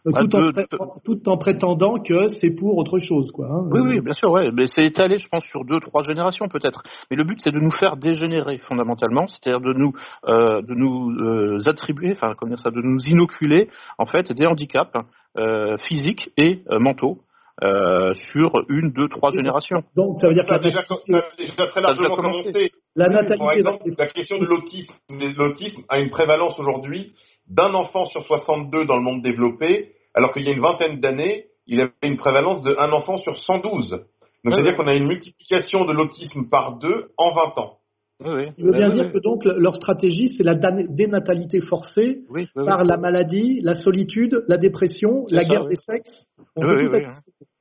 euh, 0.07 0.11
Ah, 0.15 0.21
tout, 0.25 0.35
en 0.35 0.39
de- 0.47 0.51
pré- 0.51 0.65
tout 1.03 1.29
en 1.29 1.37
prétendant 1.37 1.95
que 2.01 2.27
c'est 2.29 2.51
pour 2.51 2.77
autre 2.77 2.99
chose. 2.99 3.31
Quoi, 3.31 3.47
hein. 3.47 3.67
Oui, 3.71 3.79
oui, 3.81 4.01
bien 4.01 4.13
sûr, 4.13 4.31
ouais. 4.31 4.51
Mais 4.51 4.67
c'est 4.67 4.83
étalé, 4.85 5.17
je 5.17 5.27
pense, 5.29 5.43
sur 5.45 5.65
deux, 5.65 5.79
trois 5.79 6.01
générations 6.03 6.47
peut-être. 6.47 6.83
Mais 7.11 7.17
le 7.17 7.23
but, 7.23 7.39
c'est 7.41 7.51
de 7.51 7.59
nous 7.59 7.71
faire 7.71 7.97
dégénérer 7.97 8.57
fondamentalement, 8.59 9.27
c'est-à-dire 9.27 9.61
de 9.61 9.73
nous, 9.73 9.93
euh, 10.27 10.61
de 10.61 10.73
nous 10.73 11.11
euh, 11.11 11.59
attribuer, 11.67 12.11
enfin, 12.11 12.33
comment 12.37 12.51
dire 12.51 12.59
ça, 12.59 12.71
de 12.71 12.81
nous 12.81 12.99
inoculer 13.07 13.69
en 13.97 14.05
fait 14.05 14.31
des 14.31 14.45
handicaps 14.45 14.93
euh, 15.37 15.77
physiques 15.77 16.31
et 16.37 16.61
euh, 16.71 16.79
mentaux 16.79 17.19
euh, 17.63 18.13
sur 18.13 18.53
une, 18.69 18.91
deux, 18.91 19.09
trois 19.09 19.31
générations. 19.31 19.83
Donc 19.95 20.19
ça 20.21 20.29
veut 20.29 20.33
dire 20.33 20.45
Ça 20.45 20.55
a 20.55 20.59
que 20.59 20.63
la, 20.63 20.69
déjà, 20.69 20.81
ça 20.87 20.95
a 20.95 21.21
déjà 21.37 21.67
très 21.67 21.81
Ça 21.81 21.89
a 21.89 21.93
déjà 21.93 22.03
largement 22.07 22.15
commencé. 22.15 22.43
commencé. 22.53 22.71
la 22.95 23.09
natalité 23.09 23.37
Par 23.45 23.51
exemple, 23.53 23.83
va- 23.89 23.95
la 24.05 24.07
question 24.07 24.37
de 24.39 24.45
l'autisme. 24.45 24.93
L'autisme 25.37 25.81
a 25.89 25.99
une 25.99 26.09
prévalence 26.09 26.57
aujourd'hui 26.57 27.13
d'un 27.49 27.73
enfant 27.73 28.05
sur 28.05 28.23
62 28.23 28.85
dans 28.85 28.95
le 28.95 29.01
monde 29.01 29.21
développé, 29.21 29.93
alors 30.13 30.33
qu'il 30.33 30.43
y 30.43 30.49
a 30.49 30.51
une 30.51 30.61
vingtaine 30.61 30.99
d'années, 30.99 31.47
il 31.67 31.81
avait 31.81 31.91
une 32.03 32.17
prévalence 32.17 32.63
de 32.63 32.75
un 32.77 32.91
enfant 32.91 33.17
sur 33.17 33.37
112. 33.37 33.89
Donc 33.89 34.03
Ouais, 34.45 34.51
c'est-à-dire 34.51 34.77
qu'on 34.77 34.87
a 34.87 34.95
une 34.95 35.07
multiplication 35.07 35.85
de 35.85 35.93
l'autisme 35.93 36.49
par 36.49 36.77
deux 36.77 37.11
en 37.17 37.31
20 37.33 37.57
ans. 37.57 37.78
Oui, 38.22 38.31
oui. 38.35 38.43
je 38.57 38.65
veux 38.65 38.72
bien 38.72 38.89
Oui, 38.89 38.95
dire 38.95 39.11
que 39.14 39.19
donc 39.19 39.45
leur 39.45 39.75
stratégie, 39.75 40.27
c'est 40.27 40.43
la 40.43 40.56
dénatalité 40.56 41.61
forcée 41.61 42.23
par 42.53 42.83
la 42.83 42.98
maladie, 42.98 43.61
la 43.64 43.73
solitude, 43.73 44.43
la 44.49 44.57
dépression, 44.57 45.25
la 45.31 45.43
ça, 45.43 45.48
guerre 45.48 45.67
des 45.67 45.75
sexes. 45.75 46.27
On 46.57 46.61
peut 46.61 46.89
tout 46.89 46.98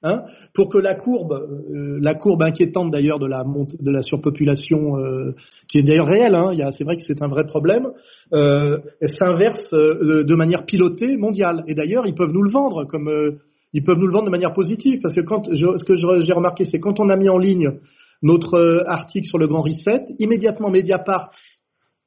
hein, 0.02 0.22
pour 0.54 0.68
que 0.68 0.78
la 0.78 0.96
courbe, 0.96 1.32
euh, 1.32 1.98
la 2.02 2.14
courbe 2.14 2.42
inquiétante 2.42 2.90
d'ailleurs 2.90 3.20
de 3.20 3.26
la 3.26 3.44
monte- 3.44 3.80
de 3.80 3.90
la 3.92 4.02
surpopulation, 4.02 4.96
euh, 4.96 5.32
qui 5.68 5.78
est 5.78 5.82
d'ailleurs 5.84 6.06
réelle, 6.06 6.34
hein, 6.34 6.50
il 6.52 6.68
c'est 6.72 6.82
vrai 6.84 6.96
que 6.96 7.02
c'est 7.02 7.22
un 7.22 7.28
vrai 7.28 7.44
problème, 7.44 7.88
euh, 8.32 8.78
elle 9.00 9.12
s'inverse 9.12 9.72
euh, 9.74 10.24
de 10.24 10.34
manière 10.34 10.64
pilotée 10.66 11.16
mondiale. 11.16 11.62
Et 11.68 11.74
d'ailleurs, 11.74 12.06
ils 12.06 12.14
peuvent 12.14 12.32
nous 12.32 12.42
le 12.42 12.50
vendre 12.50 12.84
comme 12.84 13.08
euh, 13.08 13.38
ils 13.72 13.84
peuvent 13.84 13.98
nous 13.98 14.06
le 14.06 14.12
vendre 14.12 14.26
de 14.26 14.30
manière 14.30 14.54
positive, 14.54 15.00
parce 15.02 15.14
que 15.14 15.20
quand 15.20 15.48
je- 15.52 15.76
ce 15.76 15.84
que 15.84 15.94
j'ai 15.94 16.32
remarqué, 16.32 16.64
c'est 16.64 16.78
quand 16.80 16.98
on 16.98 17.08
a 17.10 17.16
mis 17.16 17.28
en 17.28 17.38
ligne 17.38 17.78
notre 18.22 18.54
euh, 18.56 18.84
article 18.86 19.26
sur 19.26 19.38
le 19.38 19.46
Grand 19.46 19.62
Reset, 19.62 20.04
immédiatement 20.18 20.70
Mediapart 20.70 21.30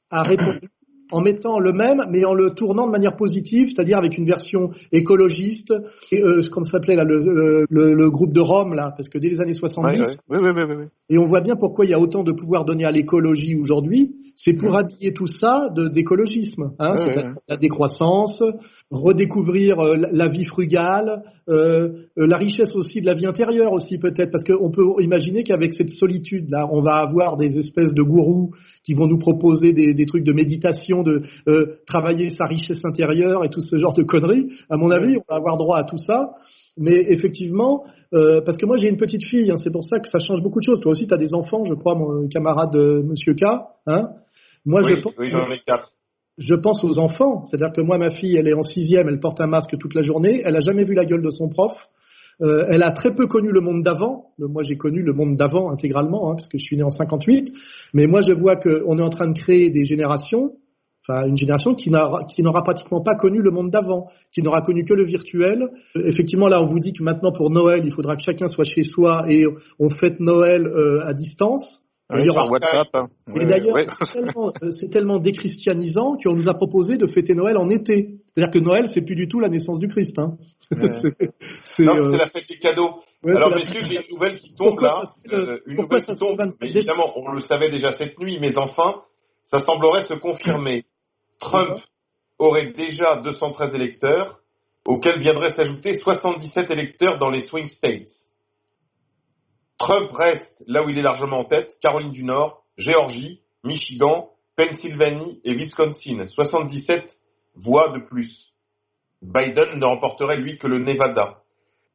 a 0.10 0.22
répondu 0.28 0.70
en 1.14 1.20
mettant 1.20 1.60
le 1.60 1.74
même, 1.74 2.02
mais 2.10 2.24
en 2.24 2.34
le 2.34 2.52
tournant 2.52 2.88
de 2.88 2.92
manière 2.92 3.18
positive, 3.18 3.68
c'est-à-dire 3.68 3.98
avec 3.98 4.18
une 4.18 4.26
version 4.26 4.70
écologiste, 4.94 5.74
et, 6.10 6.24
euh, 6.24 6.42
comme 6.50 6.64
s'appelait 6.64 6.96
là, 6.96 7.04
le, 7.04 7.66
le- 7.70 8.10
groupe 8.10 8.32
de 8.32 8.40
Rome, 8.40 8.74
là, 8.74 8.94
parce 8.96 9.10
que 9.10 9.18
dès 9.18 9.28
les 9.28 9.42
années 9.42 9.54
70, 9.54 10.00
Oui, 10.30 10.38
oui, 10.38 10.38
oui, 10.42 10.52
oui, 10.56 10.64
oui, 10.70 10.76
oui. 10.80 10.86
et 11.10 11.18
on 11.18 11.26
voit 11.26 11.42
bien 11.42 11.56
pourquoi 11.58 11.84
il 11.84 11.92
y 11.92 11.94
a 11.94 12.00
autant 12.00 12.24
de 12.24 12.32
pouvoir 12.32 12.64
donné 12.64 12.86
à 12.86 12.92
l'écologie 12.92 13.56
aujourd'hui, 13.56 14.16
c'est 14.38 14.54
pour 14.54 14.78
habiller 14.78 15.12
tout 15.14 15.28
ça 15.28 15.68
de- 15.76 15.90
d'écologisme, 15.90 16.72
hein, 16.80 16.96
c'est-à-dire 16.96 17.26
ouais. 17.32 17.42
la 17.50 17.58
décroissance, 17.58 18.42
redécouvrir 18.92 19.80
euh, 19.80 19.96
la, 20.12 20.28
vie 20.28 20.46
frugale, 20.46 21.24
euh, 21.50 21.90
euh, 22.18 22.28
la 22.28 22.38
richesse 22.38 22.76
aussi 22.76 23.02
de 23.02 23.06
la 23.06 23.14
vie 23.14 23.26
intérieure 23.26 23.72
aussi 23.72 23.98
peut-être, 23.98 24.32
parce 24.32 24.44
qu'on 24.44 24.70
peut 24.70 24.84
imaginer 25.00 25.44
qu'avec 25.44 25.74
cette 25.74 25.90
solitude 25.90 26.50
là, 26.50 26.68
on 26.72 26.82
va 26.82 26.98
avoir 26.98 27.38
des 27.38 27.58
espèces 27.58 27.94
de 27.94 28.04
gourous 28.04 28.52
qui 28.84 28.94
vont 28.94 29.08
nous 29.08 29.18
proposer 29.18 29.74
des, 29.74 29.94
des 29.94 30.06
trucs 30.06 30.24
de 30.24 30.34
méditation, 30.34 31.04
de 31.04 31.22
euh, 31.48 31.78
travailler 31.88 32.30
sa 32.30 32.46
richesse 32.46 32.84
intérieure 32.86 33.46
et 33.46 33.50
tout 33.50 33.62
ce 33.62 33.78
genre 33.78 33.94
de 33.94 34.04
conneries. 34.04 34.50
À 34.70 34.78
mon 34.78 34.92
avis, 34.92 35.18
on 35.18 35.24
va 35.30 35.38
avoir 35.38 35.58
droit 35.58 35.78
à 35.80 35.84
tout 35.84 35.98
ça. 35.98 36.32
Mais 36.78 37.06
effectivement, 37.10 37.84
euh, 38.14 38.42
parce 38.46 38.58
que 38.58 38.66
moi 38.66 38.78
j'ai 38.78 38.88
une 38.88 38.98
petite 38.98 39.26
fille, 39.26 39.52
hein, 39.52 39.58
c'est 39.58 39.72
pour 39.72 39.84
ça 39.84 40.00
que 40.00 40.08
ça 40.08 40.20
change 40.20 40.42
beaucoup 40.42 40.60
de 40.60 40.66
choses. 40.66 40.80
Toi 40.80 40.92
aussi, 40.92 41.06
tu 41.06 41.14
as 41.14 41.18
des 41.18 41.34
enfants, 41.34 41.64
je 41.66 41.74
crois, 41.74 41.96
mon 41.96 42.28
camarade 42.28 42.76
euh, 42.76 43.04
Monsieur 43.04 43.34
K. 43.34 43.44
Hein 43.88 44.10
moi, 44.66 44.82
oui, 44.84 44.96
je, 44.96 45.02
pense, 45.02 45.14
oui, 45.18 45.30
j'en 45.30 45.50
ai 45.50 45.60
quatre. 45.66 45.92
Je 46.38 46.56
pense 46.56 46.84
aux 46.84 46.98
enfants. 46.98 47.42
C'est-à-dire 47.44 47.74
que 47.74 47.82
moi, 47.82 47.98
ma 47.98 48.10
fille, 48.10 48.36
elle 48.36 48.48
est 48.48 48.54
en 48.54 48.64
sixième, 48.64 49.08
elle 49.08 49.20
porte 49.20 49.42
un 49.42 49.48
masque 49.48 49.78
toute 49.78 49.96
la 49.96 50.02
journée, 50.02 50.42
elle 50.44 50.56
a 50.56 50.60
jamais 50.60 50.84
vu 50.84 50.94
la 50.94 51.06
gueule 51.06 51.22
de 51.22 51.30
son 51.30 51.50
prof. 51.50 51.74
Euh, 52.42 52.66
elle 52.70 52.82
a 52.82 52.92
très 52.92 53.14
peu 53.14 53.28
connu 53.28 53.52
le 53.52 53.62
monde 53.62 53.84
d'avant. 53.84 54.32
Moi, 54.40 54.64
j'ai 54.64 54.76
connu 54.76 55.04
le 55.04 55.14
monde 55.14 55.36
d'avant 55.38 55.70
intégralement, 55.70 56.32
hein, 56.32 56.36
puisque 56.36 56.58
je 56.58 56.64
suis 56.64 56.78
né 56.78 56.84
en 56.84 56.90
58. 56.90 57.52
Mais 57.94 58.08
moi, 58.08 58.22
je 58.22 58.34
vois 58.34 58.56
qu'on 58.56 58.98
est 58.98 59.04
en 59.04 59.10
train 59.10 59.28
de 59.28 59.38
créer 59.38 59.70
des 59.70 59.86
générations, 59.86 60.54
enfin 61.08 61.28
une 61.28 61.38
génération 61.38 61.76
qui 61.76 61.92
n'aura 61.92 62.26
qui 62.26 62.42
n'aura 62.42 62.64
pratiquement 62.64 63.02
pas 63.02 63.16
connu 63.16 63.42
le 63.42 63.52
monde 63.52 63.70
d'avant, 63.70 64.08
qui 64.34 64.42
n'aura 64.42 64.62
connu 64.62 64.86
que 64.86 64.94
le 64.94 65.06
virtuel. 65.06 65.70
Euh, 65.96 66.04
effectivement, 66.06 66.48
là, 66.48 66.64
on 66.64 66.66
vous 66.66 66.80
dit 66.80 66.94
que 66.94 67.04
maintenant, 67.04 67.32
pour 67.32 67.52
Noël, 67.52 67.82
il 67.86 67.92
faudra 67.92 68.16
que 68.16 68.24
chacun 68.24 68.48
soit 68.48 68.66
chez 68.66 68.84
soi 68.84 69.26
et 69.30 69.46
on 69.78 69.90
fête 69.92 70.20
Noël 70.20 70.66
euh, 70.66 71.06
à 71.06 71.14
distance. 71.14 71.84
Oui, 72.12 72.22
Il 72.22 72.26
y 72.26 72.30
aura- 72.30 72.44
sur 72.44 72.52
WhatsApp. 72.52 72.88
hein. 72.94 73.08
et 73.30 73.32
Oui, 73.40 73.46
d'ailleurs, 73.46 73.76
oui. 73.76 73.84
c'est 74.04 74.14
tellement, 74.14 74.52
euh, 74.62 74.72
c'est 74.72 74.90
tellement 74.90 75.20
déchristianisant 75.20 76.18
qu'on 76.22 76.34
nous 76.36 76.48
a 76.50 76.54
proposé 76.54 76.98
de 76.98 77.08
fêter 77.08 77.34
Noël 77.36 77.58
en 77.58 77.70
été. 77.70 78.16
C'est-à-dire 78.34 78.52
que 78.52 78.60
Noël, 78.60 78.88
c'est 78.94 79.02
plus 79.02 79.16
du 79.16 79.28
tout 79.28 79.40
la 79.40 79.50
naissance 79.50 79.80
du 79.80 79.88
Christ. 79.88 80.18
Hein. 80.20 80.38
Ouais. 80.72 80.90
c'est, 81.02 81.14
c'est, 81.64 81.84
Non, 81.84 81.96
euh, 81.96 82.12
c'est 82.12 82.18
la 82.18 82.28
fête 82.28 82.48
des 82.50 82.58
cadeaux. 82.60 83.02
ouais, 83.24 83.36
Alors, 83.36 83.56
messieurs, 83.56 83.82
j'ai 83.84 83.96
une 83.96 84.14
nouvelle 84.16 84.38
qui 84.38 84.54
tombe 84.56 84.70
Pourquoi 84.70 84.88
là. 84.88 85.04
euh, 85.34 85.60
une 85.66 85.76
pourquoi 85.78 85.98
nouvelle 86.00 86.02
ça 86.02 86.14
qui 86.14 86.20
tombe. 86.20 86.54
Mais 86.62 86.70
évidemment, 86.70 87.12
on 87.16 87.32
le 87.32 87.42
savait 87.42 87.70
déjà 87.70 87.94
cette 87.94 88.20
nuit, 88.20 88.38
mais 88.42 88.58
enfin, 88.58 88.96
ça 89.44 89.60
semblerait 89.60 90.02
se 90.02 90.14
confirmer. 90.16 90.84
Trump 91.40 91.80
aurait 92.40 92.72
déjà 92.72 93.18
213 93.24 93.74
électeurs, 93.76 94.40
auxquels 94.86 95.20
viendraient 95.20 95.50
s'ajouter 95.50 95.94
77 95.94 96.72
électeurs 96.72 97.18
dans 97.20 97.30
les 97.30 97.42
swing 97.44 97.68
states. 97.68 98.08
Trump 99.82 100.12
reste 100.14 100.64
là 100.68 100.84
où 100.84 100.90
il 100.90 101.00
est 101.00 101.02
largement 101.02 101.40
en 101.40 101.46
tête, 101.46 101.76
Caroline 101.82 102.12
du 102.12 102.24
Nord, 102.24 102.62
Géorgie, 102.78 103.42
Michigan, 103.64 104.30
Pennsylvanie 104.56 105.42
et 105.44 105.56
Wisconsin. 105.56 106.28
77 106.30 107.12
voix 107.56 107.90
de 107.90 108.06
plus. 108.06 108.54
Biden 109.24 109.80
ne 109.80 109.86
remporterait 109.86 110.38
lui 110.38 110.60
que 110.60 110.68
le 110.68 110.84
Nevada. 110.84 111.40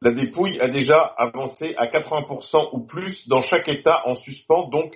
La 0.01 0.11
dépouille 0.11 0.59
a 0.59 0.67
déjà 0.67 0.99
avancé 1.17 1.75
à 1.77 1.87
80% 1.87 2.71
ou 2.73 2.85
plus 2.85 3.25
dans 3.29 3.41
chaque 3.41 3.69
État 3.69 4.05
en 4.05 4.15
suspens, 4.15 4.67
donc 4.67 4.93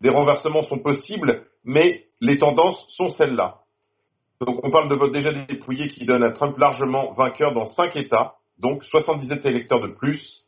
des 0.00 0.08
renversements 0.08 0.62
sont 0.62 0.78
possibles, 0.78 1.46
mais 1.64 2.06
les 2.22 2.38
tendances 2.38 2.82
sont 2.96 3.10
celles-là. 3.10 3.60
Donc 4.40 4.58
on 4.64 4.70
parle 4.70 4.88
de 4.88 4.96
vote 4.96 5.12
déjà 5.12 5.32
dépouillé 5.32 5.88
qui 5.88 6.06
donne 6.06 6.24
à 6.24 6.32
Trump 6.32 6.56
largement 6.56 7.12
vainqueur 7.12 7.52
dans 7.52 7.66
5 7.66 7.94
États, 7.96 8.36
donc 8.58 8.84
77 8.84 9.44
électeurs 9.44 9.82
de 9.82 9.92
plus. 9.92 10.41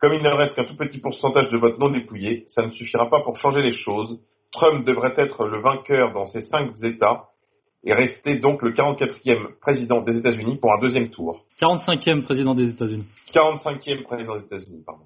Comme 0.00 0.14
il 0.14 0.22
ne 0.22 0.30
reste 0.30 0.54
qu'un 0.54 0.64
tout 0.64 0.76
petit 0.76 0.98
pourcentage 0.98 1.48
de 1.48 1.58
votes 1.58 1.78
non 1.78 1.90
dépouillés, 1.90 2.44
ça 2.46 2.64
ne 2.64 2.70
suffira 2.70 3.10
pas 3.10 3.20
pour 3.20 3.36
changer 3.36 3.62
les 3.62 3.72
choses. 3.72 4.20
Trump 4.52 4.86
devrait 4.86 5.14
être 5.16 5.44
le 5.46 5.60
vainqueur 5.60 6.12
dans 6.12 6.26
ces 6.26 6.40
5 6.40 6.70
États 6.84 7.24
et 7.84 7.92
rester 7.92 8.38
donc 8.38 8.62
le 8.62 8.72
44e 8.72 9.58
président 9.60 10.00
des 10.02 10.16
États-Unis 10.18 10.56
pour 10.60 10.72
un 10.72 10.80
deuxième 10.80 11.10
tour. 11.10 11.44
45e 11.60 12.22
président 12.22 12.54
des 12.54 12.68
États-Unis. 12.70 13.04
45e 13.34 14.02
président 14.04 14.36
des 14.36 14.44
États-Unis, 14.44 14.82
pardon. 14.86 15.04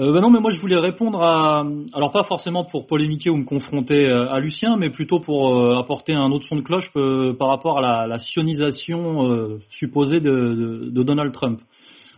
Euh, 0.00 0.12
bah 0.12 0.20
non, 0.20 0.28
mais 0.28 0.40
moi 0.40 0.50
je 0.50 0.60
voulais 0.60 0.76
répondre 0.76 1.22
à, 1.22 1.64
alors 1.94 2.10
pas 2.10 2.24
forcément 2.24 2.64
pour 2.64 2.86
polémiquer 2.88 3.30
ou 3.30 3.36
me 3.36 3.44
confronter 3.44 4.08
euh, 4.08 4.28
à 4.28 4.40
Lucien, 4.40 4.76
mais 4.76 4.90
plutôt 4.90 5.20
pour 5.20 5.56
euh, 5.56 5.76
apporter 5.76 6.12
un 6.12 6.32
autre 6.32 6.46
son 6.48 6.56
de 6.56 6.62
cloche 6.62 6.90
euh, 6.96 7.32
par 7.38 7.48
rapport 7.48 7.78
à 7.78 7.80
la, 7.80 8.06
la 8.08 8.18
sionisation 8.18 9.58
supposée 9.70 10.18
de, 10.18 10.30
de, 10.30 10.90
de 10.90 11.02
Donald 11.04 11.32
Trump. 11.32 11.60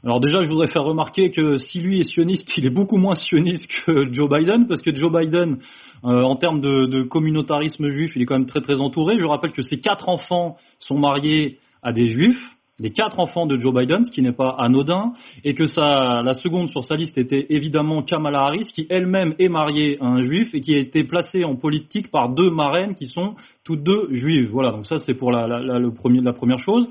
Alors 0.06 0.20
déjà, 0.20 0.42
je 0.42 0.48
voudrais 0.48 0.68
faire 0.68 0.84
remarquer 0.84 1.32
que 1.32 1.56
si 1.56 1.80
lui 1.80 1.98
est 1.98 2.04
sioniste, 2.04 2.48
il 2.56 2.64
est 2.64 2.70
beaucoup 2.70 2.96
moins 2.96 3.16
sioniste 3.16 3.66
que 3.84 4.12
Joe 4.12 4.30
Biden, 4.30 4.68
parce 4.68 4.80
que 4.80 4.94
Joe 4.94 5.10
Biden, 5.10 5.58
euh, 6.04 6.22
en 6.22 6.36
termes 6.36 6.60
de, 6.60 7.02
communautarisme 7.02 7.88
juif, 7.88 8.14
il 8.14 8.22
est 8.22 8.24
quand 8.24 8.38
même 8.38 8.46
très 8.46 8.60
très 8.60 8.80
entouré. 8.80 9.18
Je 9.18 9.24
rappelle 9.24 9.50
que 9.50 9.62
ses 9.62 9.80
quatre 9.80 10.08
enfants 10.08 10.58
sont 10.78 10.96
mariés 10.96 11.58
à 11.82 11.92
des 11.92 12.06
juifs. 12.06 12.40
des 12.78 12.90
quatre 12.90 13.18
enfants 13.18 13.46
de 13.46 13.58
Joe 13.58 13.74
Biden, 13.74 14.04
ce 14.04 14.12
qui 14.12 14.22
n'est 14.22 14.34
pas 14.34 14.54
anodin, 14.58 15.12
et 15.42 15.54
que 15.54 15.66
sa, 15.66 16.22
la 16.22 16.34
seconde 16.34 16.68
sur 16.68 16.84
sa 16.84 16.94
liste 16.94 17.18
était 17.18 17.46
évidemment 17.48 18.02
Kamala 18.02 18.42
Harris, 18.42 18.70
qui 18.74 18.86
elle-même 18.90 19.34
est 19.40 19.48
mariée 19.48 19.96
à 20.00 20.06
un 20.06 20.20
juif 20.20 20.54
et 20.54 20.60
qui 20.60 20.74
a 20.74 20.78
été 20.78 21.02
placée 21.02 21.42
en 21.42 21.56
politique 21.56 22.12
par 22.12 22.28
deux 22.28 22.50
marraines 22.50 22.94
qui 22.94 23.06
sont 23.06 23.34
toutes 23.64 23.82
deux 23.82 24.08
juives. 24.12 24.50
Voilà, 24.52 24.70
donc 24.70 24.86
ça 24.86 24.98
c'est 24.98 25.14
pour 25.14 25.32
la 25.32 26.32
première 26.32 26.58
chose. 26.58 26.86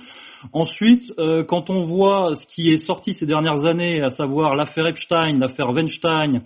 Ensuite, 0.53 1.11
euh, 1.19 1.43
quand 1.43 1.69
on 1.69 1.85
voit 1.85 2.35
ce 2.35 2.45
qui 2.45 2.71
est 2.71 2.77
sorti 2.77 3.13
ces 3.13 3.25
dernières 3.25 3.65
années, 3.65 4.01
à 4.01 4.09
savoir 4.09 4.55
l'affaire 4.55 4.87
Epstein, 4.87 5.39
l'affaire 5.39 5.71
Weinstein, 5.71 6.41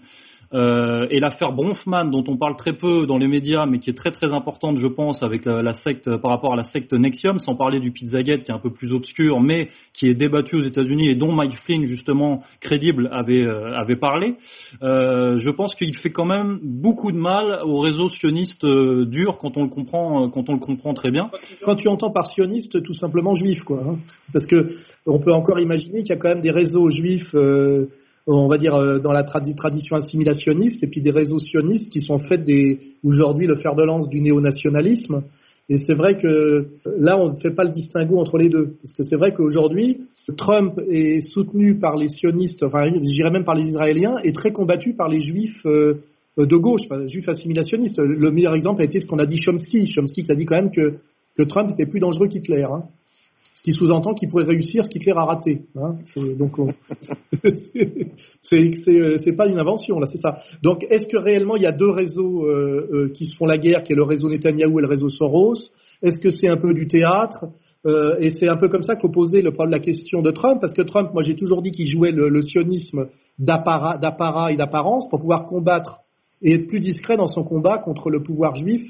euh, 0.51 1.07
et 1.11 1.19
l'affaire 1.19 1.51
Bronfman, 1.51 2.05
dont 2.05 2.23
on 2.27 2.37
parle 2.37 2.55
très 2.55 2.73
peu 2.73 3.05
dans 3.05 3.17
les 3.17 3.27
médias, 3.27 3.65
mais 3.65 3.79
qui 3.79 3.89
est 3.89 3.97
très 3.97 4.11
très 4.11 4.33
importante, 4.33 4.77
je 4.77 4.87
pense, 4.87 5.21
avec 5.21 5.45
la, 5.45 5.71
secte 5.73 6.09
par 6.17 6.31
rapport 6.31 6.53
à 6.53 6.55
la 6.55 6.63
secte 6.63 6.93
Nexium, 6.93 7.37
sans 7.37 7.55
parler 7.55 7.79
du 7.79 7.91
Pizzagate 7.91 8.43
qui 8.43 8.51
est 8.51 8.53
un 8.53 8.59
peu 8.59 8.71
plus 8.71 8.91
obscur, 8.91 9.39
mais 9.39 9.69
qui 9.93 10.07
est 10.07 10.15
débattu 10.15 10.55
aux 10.55 10.63
États-Unis 10.63 11.09
et 11.09 11.15
dont 11.15 11.31
Mike 11.31 11.57
Flynn, 11.57 11.85
justement 11.85 12.41
crédible, 12.61 13.09
avait 13.11 13.45
euh, 13.45 13.75
avait 13.75 13.95
parlé. 13.95 14.35
Euh, 14.81 15.37
je 15.37 15.49
pense 15.51 15.75
qu'il 15.75 15.95
fait 15.95 16.11
quand 16.11 16.25
même 16.25 16.59
beaucoup 16.63 17.11
de 17.11 17.17
mal 17.17 17.61
au 17.63 17.79
réseau 17.79 18.07
sioniste 18.07 18.63
euh, 18.63 19.05
dur 19.05 19.37
quand 19.37 19.55
on 19.57 19.63
le 19.63 19.69
comprend 19.69 20.29
quand 20.29 20.49
on 20.49 20.53
le 20.53 20.59
comprend 20.59 20.93
très 20.93 21.09
bien. 21.09 21.29
Quand 21.63 21.75
tu 21.75 21.87
entends 21.87 22.11
par 22.11 22.25
sioniste, 22.25 22.81
tout 22.83 22.93
simplement 22.93 23.35
juif, 23.35 23.63
quoi, 23.63 23.83
hein. 23.85 23.99
parce 24.33 24.47
que 24.47 24.69
on 25.05 25.19
peut 25.19 25.31
encore 25.31 25.59
imaginer 25.59 26.01
qu'il 26.01 26.09
y 26.09 26.13
a 26.13 26.17
quand 26.17 26.29
même 26.29 26.41
des 26.41 26.51
réseaux 26.51 26.89
juifs 26.89 27.35
on 28.37 28.47
va 28.47 28.57
dire, 28.57 28.75
euh, 28.75 28.99
dans 28.99 29.11
la 29.11 29.23
tradition 29.23 29.95
assimilationniste, 29.95 30.83
et 30.83 30.87
puis 30.87 31.01
des 31.01 31.11
réseaux 31.11 31.39
sionistes 31.39 31.91
qui 31.91 32.01
sont 32.01 32.19
faits 32.19 32.41
aujourd'hui 33.03 33.47
le 33.47 33.55
fer 33.55 33.75
de 33.75 33.83
lance 33.83 34.09
du 34.09 34.21
néonationalisme. 34.21 35.23
Et 35.69 35.77
c'est 35.77 35.93
vrai 35.93 36.17
que 36.17 36.67
là, 36.97 37.19
on 37.19 37.29
ne 37.29 37.35
fait 37.35 37.51
pas 37.51 37.63
le 37.63 37.69
distinguo 37.69 38.19
entre 38.19 38.37
les 38.37 38.49
deux. 38.49 38.75
Parce 38.81 38.93
que 38.93 39.03
c'est 39.03 39.15
vrai 39.15 39.33
qu'aujourd'hui, 39.33 40.01
Trump 40.35 40.79
est 40.87 41.21
soutenu 41.21 41.77
par 41.77 41.95
les 41.95 42.07
sionistes, 42.07 42.63
enfin, 42.63 42.85
je 42.91 42.99
dirais 42.99 43.29
même 43.29 43.45
par 43.45 43.55
les 43.55 43.65
Israéliens, 43.65 44.17
et 44.23 44.31
très 44.31 44.51
combattu 44.51 44.93
par 44.93 45.09
les 45.09 45.21
juifs 45.21 45.65
euh, 45.65 46.01
de 46.37 46.55
gauche, 46.55 46.81
enfin, 46.85 47.05
juifs 47.05 47.29
assimilationnistes. 47.29 47.99
Le 47.99 48.31
meilleur 48.31 48.55
exemple 48.55 48.81
a 48.81 48.85
été 48.85 48.99
ce 48.99 49.07
qu'on 49.07 49.19
a 49.19 49.25
dit 49.25 49.37
Chomsky. 49.37 49.87
Chomsky 49.87 50.23
qui 50.23 50.31
a 50.31 50.35
dit 50.35 50.45
quand 50.45 50.55
même 50.55 50.71
que, 50.71 50.95
que 51.35 51.43
Trump 51.43 51.69
était 51.71 51.85
plus 51.85 51.99
dangereux 51.99 52.27
qu'Hitler. 52.27 52.63
Hein 52.63 52.83
ce 53.59 53.63
qui 53.63 53.73
sous-entend 53.73 54.13
qu'il 54.13 54.29
pourrait 54.29 54.45
réussir 54.45 54.85
ce 54.85 54.89
qu'Hitler 54.89 55.11
a 55.17 55.25
raté. 55.25 55.63
Hein. 55.75 55.97
Donc, 56.37 56.55
c'est, 58.41 59.35
pas 59.35 59.47
une 59.47 59.59
invention 59.59 59.99
là, 59.99 60.05
c'est 60.05 60.17
ça. 60.17 60.37
Donc, 60.63 60.85
est-ce 60.89 61.09
que 61.09 61.17
réellement 61.17 61.57
il 61.57 61.63
y 61.63 61.65
a 61.65 61.73
deux 61.73 61.89
réseaux 61.89 62.45
euh, 62.45 62.87
euh, 62.93 63.09
qui 63.09 63.25
se 63.25 63.35
font 63.35 63.45
la 63.45 63.57
guerre, 63.57 63.83
qui 63.83 63.91
est 63.91 63.97
le 63.97 64.03
réseau 64.03 64.29
Netanyahou 64.29 64.79
et 64.79 64.81
le 64.81 64.87
réseau 64.87 65.09
Soros? 65.09 65.71
Est-ce 66.01 66.21
que 66.21 66.29
c'est 66.29 66.47
un 66.47 66.55
peu 66.55 66.73
du 66.73 66.87
théâtre? 66.87 67.47
Euh, 67.85 68.15
Et 68.19 68.29
c'est 68.29 68.47
un 68.47 68.55
peu 68.55 68.69
comme 68.69 68.81
ça 68.81 68.95
qu'il 68.95 69.01
faut 69.01 69.13
poser 69.13 69.41
la 69.41 69.79
question 69.79 70.21
de 70.21 70.31
Trump, 70.31 70.59
parce 70.61 70.73
que 70.73 70.81
Trump, 70.83 71.09
moi 71.13 71.21
j'ai 71.21 71.35
toujours 71.35 71.61
dit 71.61 71.71
qu'il 71.71 71.87
jouait 71.87 72.13
le, 72.13 72.29
le 72.29 72.41
sionisme 72.41 73.07
d'apparat, 73.39 73.99
et 74.53 74.55
d'apparence 74.55 75.09
pour 75.09 75.19
pouvoir 75.19 75.43
combattre 75.43 75.99
et 76.41 76.53
être 76.53 76.67
plus 76.67 76.79
discret 76.79 77.17
dans 77.17 77.27
son 77.27 77.43
combat 77.43 77.77
contre 77.77 78.09
le 78.09 78.23
pouvoir 78.23 78.55
juif 78.55 78.89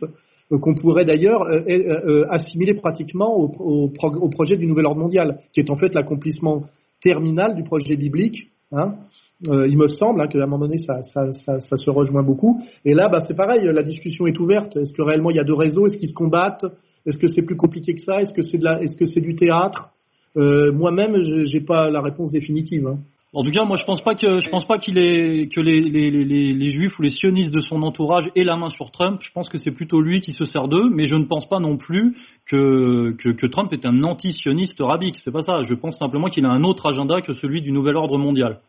qu'on 0.57 0.73
pourrait 0.73 1.05
d'ailleurs 1.05 1.43
euh, 1.43 1.61
euh, 1.69 2.25
assimiler 2.29 2.73
pratiquement 2.73 3.35
au, 3.35 3.89
projet 4.29 4.57
du 4.57 4.65
nouvel 4.65 4.85
ordre 4.85 5.01
mondial, 5.01 5.39
qui 5.53 5.59
est 5.59 5.69
en 5.69 5.75
fait 5.75 5.93
l'accomplissement 5.93 6.63
terminal 7.01 7.55
du 7.55 7.63
projet 7.63 7.95
biblique. 7.95 8.49
Hein. 8.71 8.97
il 9.41 9.75
me 9.77 9.87
semble 9.87 10.21
hein, 10.21 10.27
qu'à 10.27 10.37
un 10.37 10.45
moment 10.45 10.59
donné, 10.65 10.77
ça, 10.77 11.01
se 11.01 11.89
rejoint 11.89 12.21
beaucoup. 12.21 12.61
Et 12.85 12.93
là, 12.93 13.09
bah, 13.09 13.19
c'est 13.19 13.35
pareil, 13.35 13.61
la 13.63 13.81
discussion 13.81 14.27
est 14.27 14.39
ouverte. 14.39 14.77
Est-ce 14.77 14.93
que 14.93 15.01
réellement 15.01 15.31
il 15.31 15.37
y 15.37 15.39
a 15.39 15.43
deux 15.43 15.55
réseaux? 15.55 15.87
Est-ce 15.87 15.97
qu'ils 15.97 16.09
se 16.09 16.13
combattent? 16.13 16.65
Est-ce 17.05 17.17
que 17.17 17.27
c'est 17.27 17.41
plus 17.41 17.55
compliqué 17.55 17.93
que 17.93 18.01
ça? 18.01 18.21
Est-ce 18.21 18.33
que 18.33 18.43
c'est 18.43 18.57
est 18.57 19.01
-ce 19.01 19.21
du 19.21 19.35
théâtre? 19.35 19.91
Moi-même, 20.35 21.15
j'ai 21.45 21.61
pas 21.61 21.89
la 21.89 22.01
réponse 22.01 22.31
définitive. 22.31 22.85
Hein. 22.87 22.99
En 23.31 23.43
tout 23.43 23.51
cas, 23.51 23.63
moi, 23.63 23.75
je 23.75 23.85
pense 23.85 24.01
pas 24.01 24.15
que 24.15 24.39
je 24.39 24.49
pense 24.49 24.65
pas 24.65 24.79
qu'il 24.79 24.97
est 24.97 25.53
que 25.53 25.61
les, 25.61 25.81
les, 25.81 26.09
les, 26.09 26.23
les, 26.51 26.71
juifs 26.71 26.97
ou 26.97 27.03
les 27.03 27.11
sionistes 27.11 27.53
de 27.53 27.59
son 27.59 27.83
entourage 27.83 28.31
aient 28.35 28.43
la 28.43 28.57
main 28.57 28.69
sur 28.69 28.89
Trump. 28.89 29.19
Je 29.21 29.31
pense 29.31 29.49
que 29.49 29.59
c'est 29.59 29.71
plutôt 29.71 30.01
lui 30.01 30.19
qui 30.19 30.31
se 30.31 30.45
sert 30.45 30.67
d'eux, 30.67 30.89
mais 30.89 31.05
je 31.05 31.15
ne 31.15 31.25
pense 31.25 31.47
pas 31.47 31.59
non 31.59 31.77
plus 31.77 32.17
que 32.47 33.15
que, 33.19 33.29
que 33.29 33.45
Trump 33.45 33.71
est 33.71 33.85
un 33.85 34.01
anti-sioniste 34.01 34.79
rabique. 34.79 35.17
C'est 35.17 35.31
pas 35.31 35.43
ça. 35.43 35.61
Je 35.61 35.75
pense 35.75 35.95
simplement 35.97 36.27
qu'il 36.27 36.43
a 36.45 36.49
un 36.49 36.63
autre 36.63 36.87
agenda 36.87 37.21
que 37.21 37.33
celui 37.33 37.61
du 37.61 37.71
nouvel 37.71 37.97
ordre 37.97 38.17
mondial. 38.17 38.61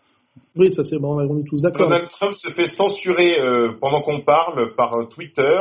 Oui, 0.57 0.73
ça 0.75 0.85
c'est 0.85 0.99
bon, 0.99 1.19
on 1.19 1.39
est 1.41 1.49
tous 1.49 1.63
d'accord. 1.63 1.89
Donald 1.89 2.11
Trump 2.11 2.35
se 2.35 2.51
fait 2.51 2.67
censurer 2.67 3.41
euh, 3.41 3.73
pendant 3.81 4.03
qu'on 4.03 4.21
parle 4.21 4.75
par 4.75 4.95
euh, 4.95 5.07
Twitter. 5.07 5.59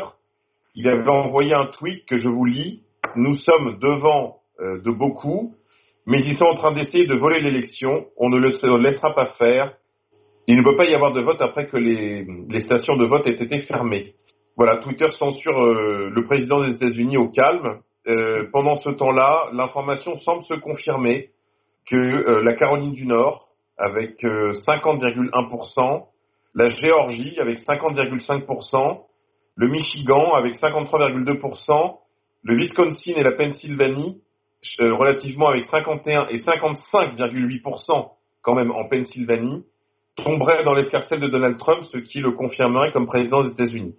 Il 0.75 0.87
avait 0.89 1.09
envoyé 1.09 1.53
un 1.53 1.67
tweet 1.67 2.05
que 2.05 2.17
je 2.17 2.27
vous 2.27 2.45
lis. 2.45 2.81
Nous 3.15 3.35
sommes 3.35 3.79
devant 3.79 4.39
euh, 4.59 4.81
de 4.81 4.91
beaucoup 4.91 5.55
mais 6.09 6.19
ils 6.21 6.35
sont 6.35 6.45
en 6.45 6.55
train 6.55 6.73
d'essayer 6.73 7.05
de 7.05 7.13
voler 7.15 7.39
l'élection. 7.39 8.07
On 8.17 8.29
ne 8.29 8.37
le 8.37 8.81
laissera 8.81 9.13
pas 9.13 9.25
faire. 9.25 9.75
Il 10.47 10.57
ne 10.57 10.63
peut 10.63 10.75
pas 10.75 10.85
y 10.85 10.95
avoir 10.95 11.13
de 11.13 11.21
vote 11.21 11.39
après 11.39 11.67
que 11.67 11.77
les, 11.77 12.25
stations 12.61 12.95
de 12.95 13.05
vote 13.05 13.27
aient 13.27 13.43
été 13.43 13.59
fermées. 13.59 14.15
Voilà, 14.57 14.77
Twitter 14.77 15.11
censure 15.11 15.61
euh, 15.61 16.09
le 16.11 16.25
président 16.25 16.63
des 16.63 16.71
États-Unis 16.73 17.17
au 17.17 17.29
calme. 17.29 17.81
Euh, 18.07 18.49
pendant 18.51 18.75
ce 18.75 18.89
temps-là, 18.89 19.49
l'information 19.53 20.15
semble 20.15 20.41
se 20.41 20.55
confirmer 20.55 21.29
que 21.85 21.95
euh, 21.95 22.41
la 22.43 22.55
Caroline 22.55 22.93
du 22.93 23.05
Nord, 23.05 23.49
avec 23.77 24.23
50,1%, 24.23 26.05
la 26.55 26.65
Géorgie 26.65 27.37
avec 27.39 27.59
50,5%, 27.59 29.03
le 29.55 29.67
Michigan 29.67 30.33
avec 30.33 30.55
53,2%, 30.55 31.97
le 32.41 32.55
Wisconsin 32.55 33.13
et 33.15 33.23
la 33.23 33.33
Pennsylvanie 33.33 34.23
relativement 34.79 35.49
avec 35.49 35.65
51 35.65 36.27
et 36.27 36.35
55,8% 36.35 38.11
quand 38.41 38.55
même 38.55 38.71
en 38.71 38.87
Pennsylvanie, 38.87 39.65
tomberait 40.15 40.63
dans 40.63 40.73
l'escarcelle 40.73 41.19
de 41.19 41.27
Donald 41.27 41.57
Trump, 41.57 41.83
ce 41.83 41.97
qui 41.97 42.19
le 42.19 42.31
confirmerait 42.31 42.91
comme 42.91 43.05
président 43.05 43.41
des 43.41 43.49
États-Unis. 43.49 43.95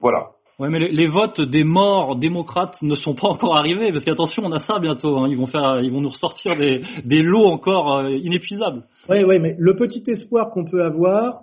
Voilà. 0.00 0.30
Oui, 0.60 0.68
mais 0.70 0.78
les, 0.78 1.06
votes 1.08 1.40
des 1.40 1.64
morts 1.64 2.14
démocrates 2.14 2.80
ne 2.82 2.94
sont 2.94 3.14
pas 3.14 3.26
encore 3.26 3.56
arrivés, 3.56 3.90
parce 3.90 4.04
qu'attention, 4.04 4.44
on 4.46 4.52
a 4.52 4.60
ça 4.60 4.78
bientôt. 4.78 5.18
Hein. 5.18 5.28
Ils 5.28 5.36
vont 5.36 5.46
faire, 5.46 5.80
ils 5.82 5.90
vont 5.90 6.00
nous 6.00 6.10
ressortir 6.10 6.54
des, 6.54 6.82
des 7.04 7.22
lots 7.22 7.46
encore 7.46 7.98
euh, 7.98 8.10
inépuisables. 8.10 8.84
Oui, 9.08 9.24
oui, 9.26 9.38
mais 9.40 9.56
le 9.58 9.74
petit 9.74 10.08
espoir 10.08 10.50
qu'on 10.50 10.64
peut 10.64 10.84
avoir, 10.84 11.40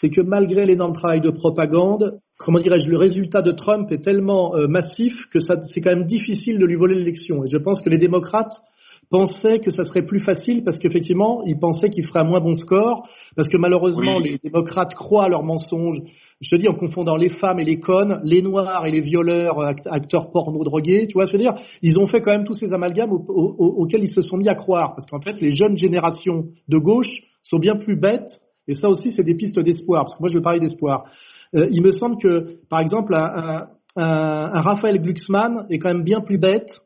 c'est 0.00 0.10
que 0.10 0.20
malgré 0.20 0.64
l'énorme 0.64 0.92
travail 0.92 1.20
de 1.20 1.30
propagande, 1.30 2.20
comment 2.38 2.60
dirais-je, 2.60 2.88
le 2.88 2.96
résultat 2.96 3.42
de 3.42 3.50
Trump 3.50 3.90
est 3.90 4.02
tellement 4.02 4.54
euh, 4.54 4.68
massif 4.68 5.26
que 5.32 5.40
c'est 5.40 5.80
quand 5.80 5.94
même 5.94 6.06
difficile 6.06 6.58
de 6.58 6.64
lui 6.64 6.76
voler 6.76 6.94
l'élection. 6.94 7.44
Et 7.44 7.48
je 7.48 7.58
pense 7.58 7.80
que 7.80 7.90
les 7.90 7.98
démocrates 7.98 8.62
pensaient 9.10 9.58
que 9.58 9.70
ça 9.70 9.84
serait 9.84 10.04
plus 10.04 10.20
facile 10.20 10.62
parce 10.64 10.78
qu'effectivement, 10.78 11.42
ils 11.46 11.58
pensaient 11.58 11.88
qu'il 11.88 12.06
ferait 12.06 12.20
un 12.20 12.24
moins 12.24 12.40
bon 12.40 12.54
score, 12.54 13.08
parce 13.36 13.48
que 13.48 13.56
malheureusement, 13.56 14.18
les 14.18 14.38
démocrates 14.42 14.94
croient 14.94 15.24
à 15.24 15.28
leurs 15.28 15.44
mensonges. 15.44 16.00
Je 16.40 16.50
te 16.50 16.60
dis 16.60 16.68
en 16.68 16.74
confondant 16.74 17.16
les 17.16 17.30
femmes 17.30 17.58
et 17.58 17.64
les 17.64 17.80
connes, 17.80 18.20
les 18.22 18.42
noirs 18.42 18.86
et 18.86 18.90
les 18.90 19.00
violeurs, 19.00 19.60
acteurs 19.86 20.30
porno 20.30 20.62
drogués, 20.62 21.06
tu 21.08 21.14
vois, 21.14 21.24
je 21.24 21.32
veux 21.32 21.38
dire, 21.38 21.54
ils 21.82 21.98
ont 21.98 22.06
fait 22.06 22.20
quand 22.20 22.32
même 22.32 22.44
tous 22.44 22.54
ces 22.54 22.72
amalgames 22.72 23.12
auxquels 23.12 24.04
ils 24.04 24.12
se 24.12 24.22
sont 24.22 24.36
mis 24.36 24.48
à 24.48 24.54
croire, 24.54 24.94
parce 24.94 25.06
qu'en 25.10 25.20
fait, 25.20 25.40
les 25.40 25.52
jeunes 25.52 25.76
générations 25.76 26.48
de 26.68 26.78
gauche 26.78 27.22
sont 27.42 27.58
bien 27.58 27.76
plus 27.76 27.96
bêtes, 27.96 28.40
et 28.68 28.74
ça 28.74 28.88
aussi, 28.88 29.10
c'est 29.10 29.24
des 29.24 29.34
pistes 29.34 29.58
d'espoir, 29.58 30.04
parce 30.04 30.14
que 30.14 30.20
moi, 30.20 30.28
je 30.28 30.36
veux 30.36 30.42
parler 30.42 30.60
d'espoir. 30.60 31.06
Euh, 31.54 31.66
il 31.72 31.82
me 31.82 31.90
semble 31.90 32.18
que, 32.18 32.58
par 32.68 32.80
exemple, 32.80 33.14
un, 33.14 33.68
un, 33.96 34.60
Raphaël 34.60 35.00
Glucksmann 35.00 35.66
est 35.70 35.78
quand 35.78 35.88
même 35.88 36.04
bien 36.04 36.20
plus 36.20 36.38
bête 36.38 36.82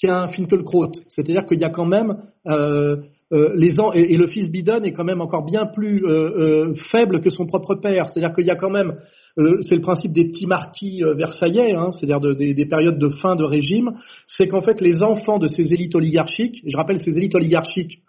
qu'un 0.00 0.26
Finkelkraut. 0.28 0.92
C'est-à-dire 1.06 1.46
qu'il 1.46 1.60
y 1.60 1.64
a 1.64 1.70
quand 1.70 1.86
même 1.86 2.16
euh, 2.48 2.96
euh, 3.32 3.52
les 3.54 3.76
et, 3.94 4.14
et, 4.14 4.16
le 4.16 4.26
fils 4.26 4.50
Biden 4.50 4.84
est 4.84 4.92
quand 4.92 5.04
même 5.04 5.20
encore 5.20 5.44
bien 5.44 5.66
plus 5.66 6.02
faible 6.90 7.20
que 7.20 7.30
son 7.30 7.46
propre 7.46 7.76
père. 7.76 8.08
C'est-à-dire 8.08 8.34
qu'il 8.34 8.46
y 8.46 8.50
a 8.50 8.56
quand 8.56 8.70
même, 8.70 8.96
c'est 9.60 9.76
le 9.76 9.82
principe 9.82 10.12
des 10.12 10.24
petits 10.24 10.46
marquis 10.46 11.02
versaillais, 11.16 11.74
hein, 11.74 11.92
c'est-à-dire 11.92 12.20
de, 12.20 12.34
des, 12.34 12.54
des, 12.54 12.66
périodes 12.66 12.98
de 12.98 13.08
fin 13.08 13.36
de 13.36 13.44
régime, 13.44 13.92
c'est 14.26 14.48
qu'en 14.48 14.62
fait 14.62 14.80
les 14.80 15.04
enfants 15.04 15.38
de 15.38 15.46
ces 15.46 15.72
élites 15.72 15.94
oligarchiques, 15.94 16.60
je 16.66 16.76
rappelle 16.76 16.98
ces 16.98 17.16
élites 17.16 17.36
oligarchiques 17.36 18.00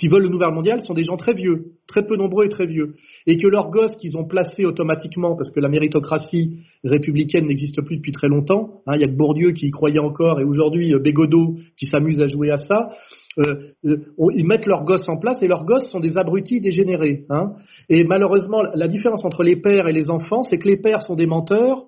qui 0.00 0.08
veulent 0.08 0.22
le 0.22 0.30
nouvel 0.30 0.52
mondial 0.52 0.80
sont 0.80 0.94
des 0.94 1.04
gens 1.04 1.18
très 1.18 1.34
vieux, 1.34 1.74
très 1.86 2.06
peu 2.06 2.16
nombreux 2.16 2.46
et 2.46 2.48
très 2.48 2.64
vieux, 2.64 2.94
et 3.26 3.36
que 3.36 3.46
leurs 3.46 3.70
gosses 3.70 3.96
qu'ils 3.96 4.16
ont 4.16 4.24
placés 4.24 4.64
automatiquement, 4.64 5.36
parce 5.36 5.50
que 5.50 5.60
la 5.60 5.68
méritocratie 5.68 6.60
républicaine 6.82 7.44
n'existe 7.44 7.82
plus 7.82 7.98
depuis 7.98 8.12
très 8.12 8.28
longtemps, 8.28 8.80
hein, 8.86 8.94
il 8.96 9.02
y 9.02 9.04
a 9.04 9.08
que 9.08 9.16
Bourdieu 9.16 9.52
qui 9.52 9.66
y 9.66 9.70
croyait 9.70 10.00
encore, 10.00 10.40
et 10.40 10.44
aujourd'hui 10.44 10.94
euh, 10.94 10.98
Bégodeau 10.98 11.56
qui 11.78 11.86
s'amuse 11.86 12.22
à 12.22 12.28
jouer 12.28 12.50
à 12.50 12.56
ça, 12.56 12.92
euh, 13.38 13.72
euh, 13.84 13.98
ils 14.34 14.46
mettent 14.46 14.66
leurs 14.66 14.84
gosses 14.84 15.08
en 15.08 15.18
place, 15.18 15.42
et 15.42 15.48
leurs 15.48 15.66
gosses 15.66 15.90
sont 15.90 16.00
des 16.00 16.16
abrutis 16.16 16.62
dégénérés. 16.62 17.26
Hein. 17.28 17.52
Et 17.90 18.02
malheureusement, 18.04 18.62
la 18.74 18.88
différence 18.88 19.26
entre 19.26 19.42
les 19.42 19.56
pères 19.56 19.86
et 19.86 19.92
les 19.92 20.08
enfants, 20.08 20.42
c'est 20.42 20.56
que 20.56 20.68
les 20.68 20.78
pères 20.78 21.02
sont 21.02 21.14
des 21.14 21.26
menteurs 21.26 21.84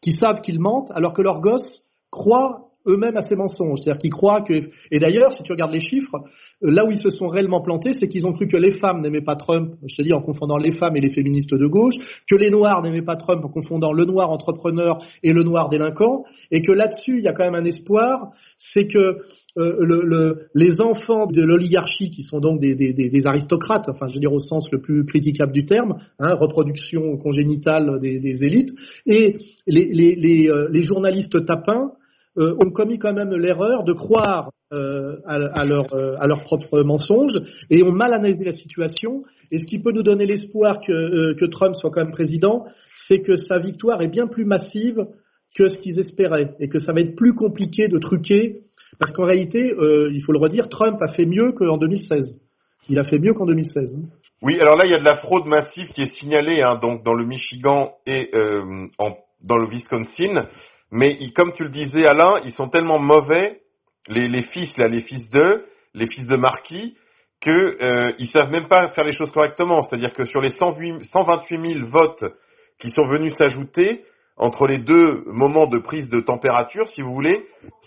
qui 0.00 0.12
savent 0.12 0.40
qu'ils 0.40 0.60
mentent, 0.60 0.92
alors 0.94 1.12
que 1.12 1.22
leurs 1.22 1.40
gosses 1.40 1.82
croient 2.12 2.65
eux-mêmes 2.86 3.16
à 3.16 3.22
ces 3.22 3.36
mensonges. 3.36 3.80
C'est-à-dire 3.82 4.00
qu'ils 4.00 4.10
croient 4.10 4.42
que, 4.42 4.68
et 4.90 4.98
d'ailleurs, 4.98 5.32
si 5.32 5.42
tu 5.42 5.52
regardes 5.52 5.72
les 5.72 5.80
chiffres, 5.80 6.16
euh, 6.62 6.70
là 6.70 6.84
où 6.86 6.90
ils 6.90 7.00
se 7.00 7.10
sont 7.10 7.28
réellement 7.28 7.60
plantés, 7.60 7.92
c'est 7.92 8.08
qu'ils 8.08 8.26
ont 8.26 8.32
cru 8.32 8.46
que 8.46 8.56
les 8.56 8.72
femmes 8.72 9.00
n'aimaient 9.02 9.20
pas 9.20 9.36
Trump, 9.36 9.74
je 9.86 9.96
te 9.96 10.02
dis 10.02 10.12
en 10.12 10.20
confondant 10.20 10.56
les 10.56 10.72
femmes 10.72 10.96
et 10.96 11.00
les 11.00 11.10
féministes 11.10 11.54
de 11.54 11.66
gauche, 11.66 11.96
que 12.30 12.36
les 12.36 12.50
noirs 12.50 12.82
n'aimaient 12.82 13.02
pas 13.02 13.16
Trump 13.16 13.44
en 13.44 13.48
confondant 13.48 13.92
le 13.92 14.04
noir 14.04 14.30
entrepreneur 14.30 14.98
et 15.22 15.32
le 15.32 15.42
noir 15.42 15.68
délinquant, 15.68 16.24
et 16.50 16.62
que 16.62 16.72
là-dessus, 16.72 17.18
il 17.18 17.24
y 17.24 17.28
a 17.28 17.32
quand 17.32 17.44
même 17.44 17.54
un 17.54 17.64
espoir, 17.64 18.30
c'est 18.56 18.86
que 18.86 19.18
euh, 19.58 19.74
le, 19.80 20.02
le, 20.02 20.48
les 20.54 20.82
enfants 20.82 21.26
de 21.26 21.42
l'oligarchie, 21.42 22.10
qui 22.10 22.22
sont 22.22 22.40
donc 22.40 22.60
des, 22.60 22.74
des, 22.74 22.92
des, 22.92 23.26
aristocrates, 23.26 23.88
enfin 23.88 24.06
je 24.06 24.14
veux 24.14 24.20
dire 24.20 24.32
au 24.32 24.38
sens 24.38 24.70
le 24.70 24.82
plus 24.82 25.06
critiquable 25.06 25.52
du 25.52 25.64
terme, 25.64 25.96
hein, 26.18 26.34
reproduction 26.34 27.16
congénitale 27.16 27.98
des, 28.00 28.44
élites, 28.44 28.74
et 29.06 29.38
les, 29.66 29.88
les, 29.94 30.14
les, 30.14 30.48
euh, 30.50 30.68
les 30.70 30.82
journalistes 30.82 31.42
tapins 31.46 31.92
euh, 32.38 32.54
ont 32.60 32.70
commis 32.70 32.98
quand 32.98 33.14
même 33.14 33.34
l'erreur 33.34 33.82
de 33.84 33.94
croire 33.94 34.50
euh, 34.70 35.16
à, 35.26 35.36
à, 35.36 35.64
leur, 35.64 35.94
euh, 35.94 36.16
à 36.18 36.26
leur 36.26 36.42
propre 36.42 36.82
mensonge 36.82 37.32
et 37.70 37.82
ont 37.82 37.92
mal 37.92 38.12
analysé 38.12 38.44
la 38.44 38.52
situation. 38.52 39.16
Et 39.50 39.58
ce 39.58 39.64
qui 39.64 39.78
peut 39.78 39.92
nous 39.92 40.02
donner 40.02 40.26
l'espoir 40.26 40.80
que, 40.86 41.46
Trump 41.46 41.74
soit 41.74 41.90
quand 41.90 42.02
même 42.02 42.12
président, 42.12 42.66
c'est 43.08 43.22
que 43.22 43.36
sa 43.36 43.58
victoire 43.58 44.02
est 44.02 44.08
bien 44.08 44.26
plus 44.26 44.44
massive 44.44 45.06
que 45.56 45.68
ce 45.68 45.78
qu'ils 45.78 45.98
espéraient 45.98 46.54
et 46.60 46.68
que 46.68 46.78
ça 46.78 46.92
va 46.92 47.00
être 47.00 47.16
plus 47.16 47.32
compliqué 47.32 47.88
de 47.88 47.98
truquer 47.98 48.64
parce 48.98 49.12
qu'en 49.12 49.24
réalité, 49.24 49.72
il 50.12 50.20
faut 50.22 50.32
le 50.32 50.38
redire, 50.38 50.68
Trump 50.68 51.00
a 51.00 51.08
fait 51.08 51.26
mieux 51.26 51.52
qu'en 51.52 51.78
2016. 51.78 52.38
Il 52.88 52.98
a 52.98 53.04
fait 53.04 53.18
mieux 53.18 53.32
qu'en 53.32 53.46
2016. 53.46 53.94
Hein. 53.94 54.08
Oui, 54.42 54.58
alors 54.60 54.76
là, 54.76 54.84
il 54.84 54.90
y 54.90 54.94
a 54.94 54.98
de 54.98 55.04
la 55.04 55.16
fraude 55.16 55.46
massive 55.46 55.88
qui 55.88 56.02
est 56.02 56.14
signalée 56.18 56.60
hein, 56.62 56.78
donc 56.82 57.04
dans 57.04 57.14
le 57.14 57.24
Michigan 57.24 57.92
et 58.06 58.30
dans 59.42 59.56
le 59.56 59.68
Wisconsin. 59.68 60.48
Mais 60.96 61.14
ils, 61.20 61.34
comme 61.34 61.52
tu 61.52 61.62
le 61.62 61.68
disais, 61.68 62.06
Alain, 62.06 62.40
ils 62.44 62.52
sont 62.52 62.70
tellement 62.70 62.98
mauvais, 62.98 63.60
les, 64.08 64.28
les 64.28 64.42
fils, 64.44 64.74
là, 64.78 64.88
les 64.88 65.02
fils 65.02 65.28
d'eux, 65.28 65.66
les 65.92 66.06
fils 66.06 66.26
de 66.26 66.36
Marquis, 66.36 66.96
qu'ils 67.42 67.52
euh, 67.52 68.12
ils 68.18 68.28
savent 68.28 68.50
même 68.50 68.66
pas 68.66 68.88
faire 68.88 69.04
les 69.04 69.12
choses 69.12 69.30
correctement. 69.30 69.82
C'est-à-dire 69.82 70.14
que 70.14 70.24
sur 70.24 70.40
les 70.40 70.48
108, 70.48 71.04
128 71.04 71.74
000 71.74 71.86
votes 71.90 72.24
qui 72.80 72.90
sont 72.90 73.04
venus 73.04 73.34
s'ajouter, 73.34 74.04
entre 74.38 74.66
les 74.66 74.78
deux 74.78 75.22
moments 75.26 75.66
de 75.66 75.78
prise 75.78 76.08
de 76.08 76.20
température, 76.20 76.88
si 76.88 77.02
vous 77.02 77.12
voulez, 77.12 77.44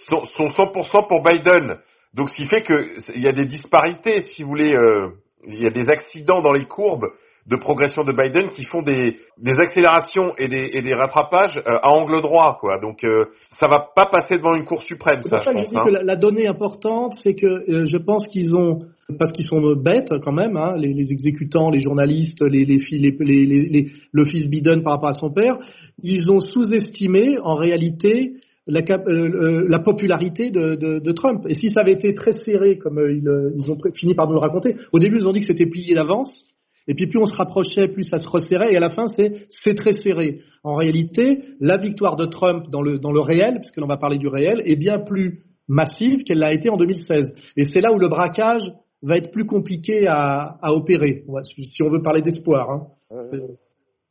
sont, 0.08 0.26
sont 0.26 0.48
100% 0.48 1.08
pour 1.08 1.24
Biden. 1.24 1.80
Donc, 2.14 2.30
ce 2.30 2.36
qui 2.36 2.46
fait 2.46 2.62
qu'il 2.62 3.22
y 3.24 3.28
a 3.28 3.32
des 3.32 3.46
disparités, 3.46 4.22
si 4.22 4.44
vous 4.44 4.50
voulez, 4.50 4.76
euh, 4.76 5.10
il 5.48 5.60
y 5.60 5.66
a 5.66 5.72
des 5.72 5.90
accidents 5.90 6.42
dans 6.42 6.54
les 6.54 6.66
courbes 6.66 7.08
de 7.50 7.56
progression 7.56 8.04
de 8.04 8.14
Biden 8.14 8.50
qui 8.50 8.64
font 8.64 8.84
des, 8.84 9.18
des 9.42 9.54
accélérations 9.60 10.34
et 10.38 10.48
des, 10.48 10.70
et 10.74 10.82
des 10.82 10.94
rattrapages 10.94 11.58
euh, 11.58 11.80
à 11.82 11.90
angle 11.90 12.22
droit, 12.22 12.60
quoi. 12.62 12.78
Donc 12.80 13.04
euh, 13.04 13.26
ça 13.60 13.68
va 13.68 13.88
pas 13.96 14.06
passer 14.06 14.38
devant 14.38 14.54
une 14.56 14.66
Cour 14.66 14.84
suprême, 14.84 15.24
ça. 15.24 15.38
Je 15.38 15.70
dis 15.70 15.76
hein. 15.76 15.84
que 15.84 15.90
la, 15.90 16.04
la, 16.04 16.16
donnée 16.16 16.48
importante, 16.48 17.14
c'est 17.18 17.34
que 17.34 17.48
euh, 17.48 17.86
je 17.86 17.98
pense 17.98 18.28
qu'ils 18.28 18.56
ont, 18.56 18.82
parce 19.18 19.32
qu'ils 19.32 19.48
sont 19.48 19.62
bêtes 19.76 20.14
quand 20.24 20.32
même, 20.32 20.58
hein, 20.58 20.76
les, 20.78 20.94
les, 20.94 21.12
exécutants, 21.12 21.72
les 21.72 21.80
journalistes, 21.80 22.44
les, 22.44 22.66
les, 22.66 22.78
les, 23.20 23.88
le 24.12 24.26
fils 24.26 24.48
Biden 24.48 24.84
par 24.84 24.94
rapport 24.94 25.10
à 25.10 25.14
son 25.14 25.32
père, 25.32 25.58
ils 26.04 26.32
ont 26.32 26.40
sous-estimé 26.40 27.40
en 27.42 27.56
réalité 27.56 28.34
la, 28.68 28.82
euh, 29.08 29.66
la 29.68 29.80
popularité 29.80 30.52
de, 30.52 30.76
de, 30.76 31.00
de, 31.00 31.12
Trump. 31.14 31.46
Et 31.50 31.56
si 31.56 31.70
ça 31.70 31.80
avait 31.80 31.94
été 31.94 32.14
très 32.14 32.34
serré, 32.34 32.78
comme 32.78 33.00
ils, 33.10 33.28
ils 33.58 33.72
ont 33.72 33.78
fini 33.96 34.14
par 34.14 34.28
nous 34.28 34.34
le 34.34 34.40
raconter, 34.40 34.76
au 34.94 35.00
début 35.00 35.18
ils 35.18 35.28
ont 35.28 35.34
dit 35.34 35.40
que 35.40 35.48
c'était 35.48 35.66
plié 35.66 35.96
d'avance. 35.96 36.46
Et 36.90 36.96
puis 36.96 37.08
plus 37.08 37.20
on 37.20 37.26
se 37.26 37.36
rapprochait, 37.36 37.88
plus 37.88 38.04
ça 38.04 38.18
se 38.18 38.28
resserrait, 38.28 38.74
et 38.74 38.76
à 38.76 38.80
la 38.80 38.90
fin 38.90 39.08
c'est 39.08 39.46
c'est 39.50 39.76
très 39.76 39.92
serré. 39.92 40.40
En 40.64 40.74
réalité, 40.74 41.44
la 41.62 41.78
victoire 41.78 42.16
de 42.16 42.26
Trump 42.26 42.66
dans 42.72 42.82
le 42.82 42.98
dans 42.98 43.12
le 43.12 43.22
réel, 43.22 43.60
puisque 43.60 43.78
l'on 43.78 43.88
va 43.88 43.98
parler 43.98 44.18
du 44.18 44.28
réel, 44.28 44.64
est 44.66 44.76
bien 44.76 44.98
plus 45.00 45.44
massive 45.68 46.24
qu'elle 46.24 46.40
l'a 46.40 46.52
été 46.52 46.70
en 46.72 46.78
2016. 46.78 47.36
Et 47.56 47.64
c'est 47.64 47.80
là 47.80 47.94
où 47.94 48.00
le 48.00 48.08
braquage 48.10 48.74
va 49.04 49.18
être 49.18 49.32
plus 49.32 49.46
compliqué 49.46 50.08
à, 50.08 50.58
à 50.62 50.74
opérer, 50.74 51.24
si 51.44 51.84
on 51.84 51.92
veut 51.92 52.02
parler 52.02 52.24
d'espoir. 52.24 52.72
Hein. 52.72 52.88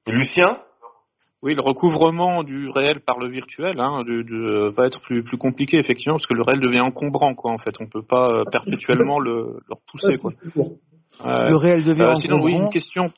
Lucien? 0.06 0.58
Oui, 1.42 1.54
le 1.54 1.60
recouvrement 1.60 2.42
du 2.42 2.68
réel 2.68 3.00
par 3.00 3.18
le 3.18 3.30
virtuel 3.30 3.78
hein, 3.78 4.02
de, 4.04 4.22
de, 4.22 4.70
va 4.70 4.86
être 4.86 5.00
plus, 5.00 5.22
plus 5.22 5.36
compliqué 5.36 5.78
effectivement 5.78 6.16
parce 6.16 6.26
que 6.26 6.34
le 6.34 6.42
réel 6.42 6.60
devient 6.60 6.80
encombrant 6.80 7.34
quoi. 7.34 7.52
En 7.52 7.58
fait, 7.58 7.74
on 7.80 7.86
peut 7.86 8.02
pas 8.02 8.42
ah, 8.44 8.50
perpétuellement 8.50 9.20
le, 9.20 9.60
le 9.68 9.74
repousser 9.74 10.20
quoi. 10.20 10.32
Euh, 11.24 11.48
le 11.48 11.56
réel 11.56 11.84
devient 11.84 12.02
euh, 12.02 12.14
Sinon, 12.14 12.40
oui, 12.42 12.52
une 12.52 12.70
question. 12.70 13.10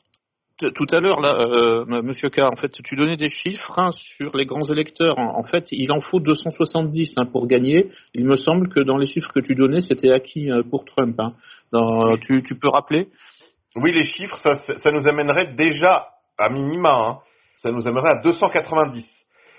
Tout 0.57 0.85
à 0.91 0.99
l'heure, 0.99 1.19
là, 1.21 1.37
euh, 1.39 1.85
Monsieur 2.03 2.29
K, 2.29 2.41
en 2.41 2.55
fait, 2.55 2.71
tu 2.83 2.95
donnais 2.95 3.17
des 3.17 3.29
chiffres 3.29 3.79
hein, 3.79 3.89
sur 3.93 4.37
les 4.37 4.45
grands 4.45 4.65
électeurs. 4.65 5.17
En, 5.17 5.43
fait, 5.43 5.65
il 5.71 5.91
en 5.91 6.01
faut 6.01 6.19
270 6.19 7.15
hein, 7.17 7.25
pour 7.25 7.47
gagner. 7.47 7.89
Il 8.13 8.25
me 8.25 8.35
semble 8.35 8.69
que 8.69 8.79
dans 8.79 8.97
les 8.97 9.07
chiffres 9.07 9.31
que 9.33 9.39
tu 9.39 9.55
donnais, 9.55 9.81
c'était 9.81 10.11
acquis 10.11 10.51
euh, 10.51 10.61
pour 10.61 10.85
Trump. 10.85 11.19
Hein. 11.19 11.33
Dans, 11.71 12.15
tu, 12.17 12.43
tu, 12.43 12.53
peux 12.55 12.69
rappeler? 12.69 13.07
Oui, 13.75 13.91
les 13.91 14.03
chiffres, 14.03 14.37
ça, 14.37 14.55
ça, 14.55 14.91
nous 14.91 15.07
amènerait 15.07 15.53
déjà 15.55 16.09
à 16.37 16.49
minima. 16.49 16.93
Hein. 16.93 17.17
Ça 17.57 17.71
nous 17.71 17.87
amènerait 17.87 18.19
à 18.19 18.21
290. 18.21 19.03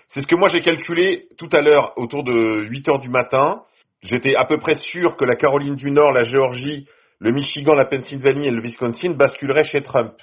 C'est 0.09 0.21
ce 0.21 0.27
que 0.27 0.37
moi 0.37 0.49
j'ai 0.49 0.61
calculé 0.61 1.27
tout 1.39 1.49
à 1.53 1.63
l'heure 1.63 1.95
autour 1.97 2.23
de 2.23 2.67
8 2.69 2.89
heures 2.89 3.01
du 3.01 3.09
matin. 3.09 3.63
J'étais 4.03 4.37
à 4.37 4.45
peu 4.45 4.59
près 4.59 4.75
sûr 4.75 5.17
que 5.17 5.25
la 5.25 5.37
Caroline 5.37 5.77
du 5.77 5.91
Nord, 5.91 6.13
la 6.13 6.25
Géorgie, 6.25 6.87
le 7.23 7.31
Michigan, 7.31 7.75
la 7.75 7.85
Pennsylvanie 7.85 8.49
et 8.49 8.51
le 8.51 8.61
Wisconsin 8.61 9.13
basculeraient 9.13 9.63
chez 9.63 9.83
Trump. 9.83 10.15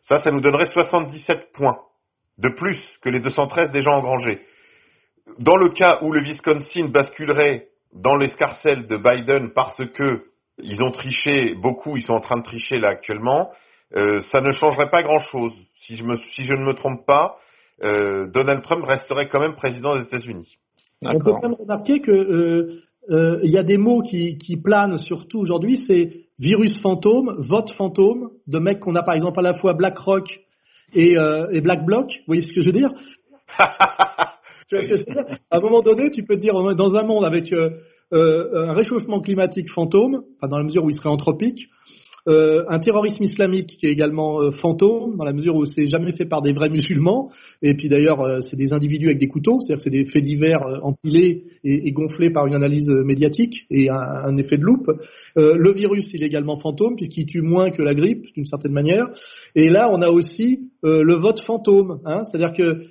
Ça, 0.00 0.20
ça 0.20 0.30
nous 0.30 0.40
donnerait 0.40 0.64
77 0.64 1.52
points 1.52 1.76
de 2.38 2.48
plus 2.48 2.80
que 3.02 3.10
les 3.10 3.20
213 3.20 3.70
déjà 3.72 3.90
engrangés. 3.90 4.40
Dans 5.38 5.56
le 5.56 5.68
cas 5.74 5.98
où 6.00 6.12
le 6.12 6.20
Wisconsin 6.20 6.88
basculerait 6.88 7.68
dans 7.92 8.16
l'escarcelle 8.16 8.86
de 8.86 8.96
Biden 8.96 9.52
parce 9.54 9.84
que 9.92 10.24
ils 10.62 10.82
ont 10.82 10.92
triché 10.92 11.54
beaucoup, 11.56 11.98
ils 11.98 12.02
sont 12.02 12.14
en 12.14 12.20
train 12.20 12.38
de 12.38 12.44
tricher 12.44 12.78
là 12.78 12.88
actuellement, 12.88 13.50
euh, 13.94 14.20
ça 14.32 14.40
ne 14.40 14.50
changerait 14.52 14.88
pas 14.88 15.02
grand-chose. 15.02 15.54
Si 15.86 15.96
je, 15.96 16.04
me, 16.04 16.16
si 16.16 16.44
je 16.44 16.54
ne 16.54 16.64
me 16.64 16.72
trompe 16.72 17.04
pas, 17.06 17.36
euh, 17.82 18.30
Donald 18.32 18.62
Trump 18.62 18.84
resterait 18.86 19.28
quand 19.28 19.40
même 19.40 19.56
président 19.56 19.94
des 19.96 20.04
États-Unis. 20.04 20.56
On 21.04 21.18
peut 21.18 21.32
même 21.42 21.54
remarquer 21.54 22.00
que 22.00 22.10
euh, 22.10 22.82
euh, 23.10 23.38
il 23.42 23.50
y 23.50 23.58
a 23.58 23.62
des 23.62 23.78
mots 23.78 24.02
qui, 24.02 24.38
qui 24.38 24.56
planent 24.56 24.98
surtout 24.98 25.38
aujourd'hui, 25.38 25.78
c'est 25.78 26.24
virus 26.38 26.80
fantôme, 26.80 27.34
vote 27.38 27.72
fantôme, 27.72 28.30
de 28.46 28.58
mecs 28.58 28.80
qu'on 28.80 28.94
a 28.94 29.02
par 29.02 29.14
exemple 29.14 29.38
à 29.40 29.42
la 29.42 29.54
fois 29.54 29.74
BlackRock 29.74 30.40
et, 30.94 31.18
euh, 31.18 31.50
et 31.50 31.60
Black 31.60 31.84
Bloc. 31.84 32.06
Vous 32.08 32.24
voyez 32.26 32.42
ce 32.42 32.52
que 32.52 32.60
je 32.60 32.66
veux 32.66 32.72
dire 32.72 32.90
tu 34.68 34.74
vois 34.74 34.82
ce 34.82 34.88
que 34.88 34.96
je 34.96 35.04
veux 35.04 35.14
dire 35.14 35.24
À 35.50 35.58
un 35.58 35.60
moment 35.60 35.82
donné, 35.82 36.10
tu 36.10 36.24
peux 36.24 36.34
te 36.36 36.40
dire 36.40 36.54
dans 36.54 36.96
un 36.96 37.04
monde 37.04 37.24
avec 37.24 37.52
euh, 37.52 37.70
euh, 38.12 38.68
un 38.68 38.74
réchauffement 38.74 39.20
climatique 39.20 39.70
fantôme, 39.70 40.22
enfin 40.36 40.48
dans 40.48 40.58
la 40.58 40.64
mesure 40.64 40.84
où 40.84 40.90
il 40.90 40.94
serait 40.94 41.08
anthropique, 41.08 41.68
euh, 42.26 42.64
un 42.68 42.78
terrorisme 42.78 43.22
islamique 43.22 43.76
qui 43.78 43.86
est 43.86 43.90
également 43.90 44.40
euh, 44.40 44.50
fantôme, 44.50 45.16
dans 45.16 45.24
la 45.24 45.34
mesure 45.34 45.56
où 45.56 45.64
c'est 45.66 45.86
jamais 45.86 46.12
fait 46.12 46.24
par 46.24 46.40
des 46.40 46.52
vrais 46.52 46.70
musulmans, 46.70 47.30
et 47.60 47.74
puis 47.74 47.88
d'ailleurs 47.88 48.20
euh, 48.22 48.40
c'est 48.40 48.56
des 48.56 48.72
individus 48.72 49.06
avec 49.06 49.18
des 49.18 49.28
couteaux, 49.28 49.58
c'est-à-dire 49.60 49.76
que 49.76 49.82
c'est 49.82 49.90
des 49.90 50.06
faits 50.06 50.24
divers 50.24 50.62
euh, 50.62 50.78
empilés 50.82 51.44
et, 51.64 51.86
et, 51.88 51.92
gonflés 51.92 52.30
par 52.30 52.46
une 52.46 52.54
analyse 52.54 52.88
médiatique 52.88 53.66
et 53.70 53.90
un, 53.90 53.96
un 53.96 54.36
effet 54.38 54.56
de 54.56 54.62
loupe. 54.62 54.90
le 55.36 55.72
virus 55.72 56.12
il 56.14 56.22
est 56.22 56.26
également 56.26 56.56
fantôme 56.56 56.96
puisqu'il 56.96 57.26
tue 57.26 57.42
moins 57.42 57.70
que 57.70 57.82
la 57.82 57.94
grippe 57.94 58.24
d'une 58.34 58.46
certaine 58.46 58.72
manière. 58.72 59.06
Et 59.54 59.68
là 59.68 59.90
on 59.92 60.00
a 60.02 60.08
aussi 60.08 60.70
le 60.82 61.14
vote 61.14 61.40
fantôme, 61.40 62.00
hein, 62.04 62.24
c'est-à-dire 62.24 62.52
que 62.52 62.82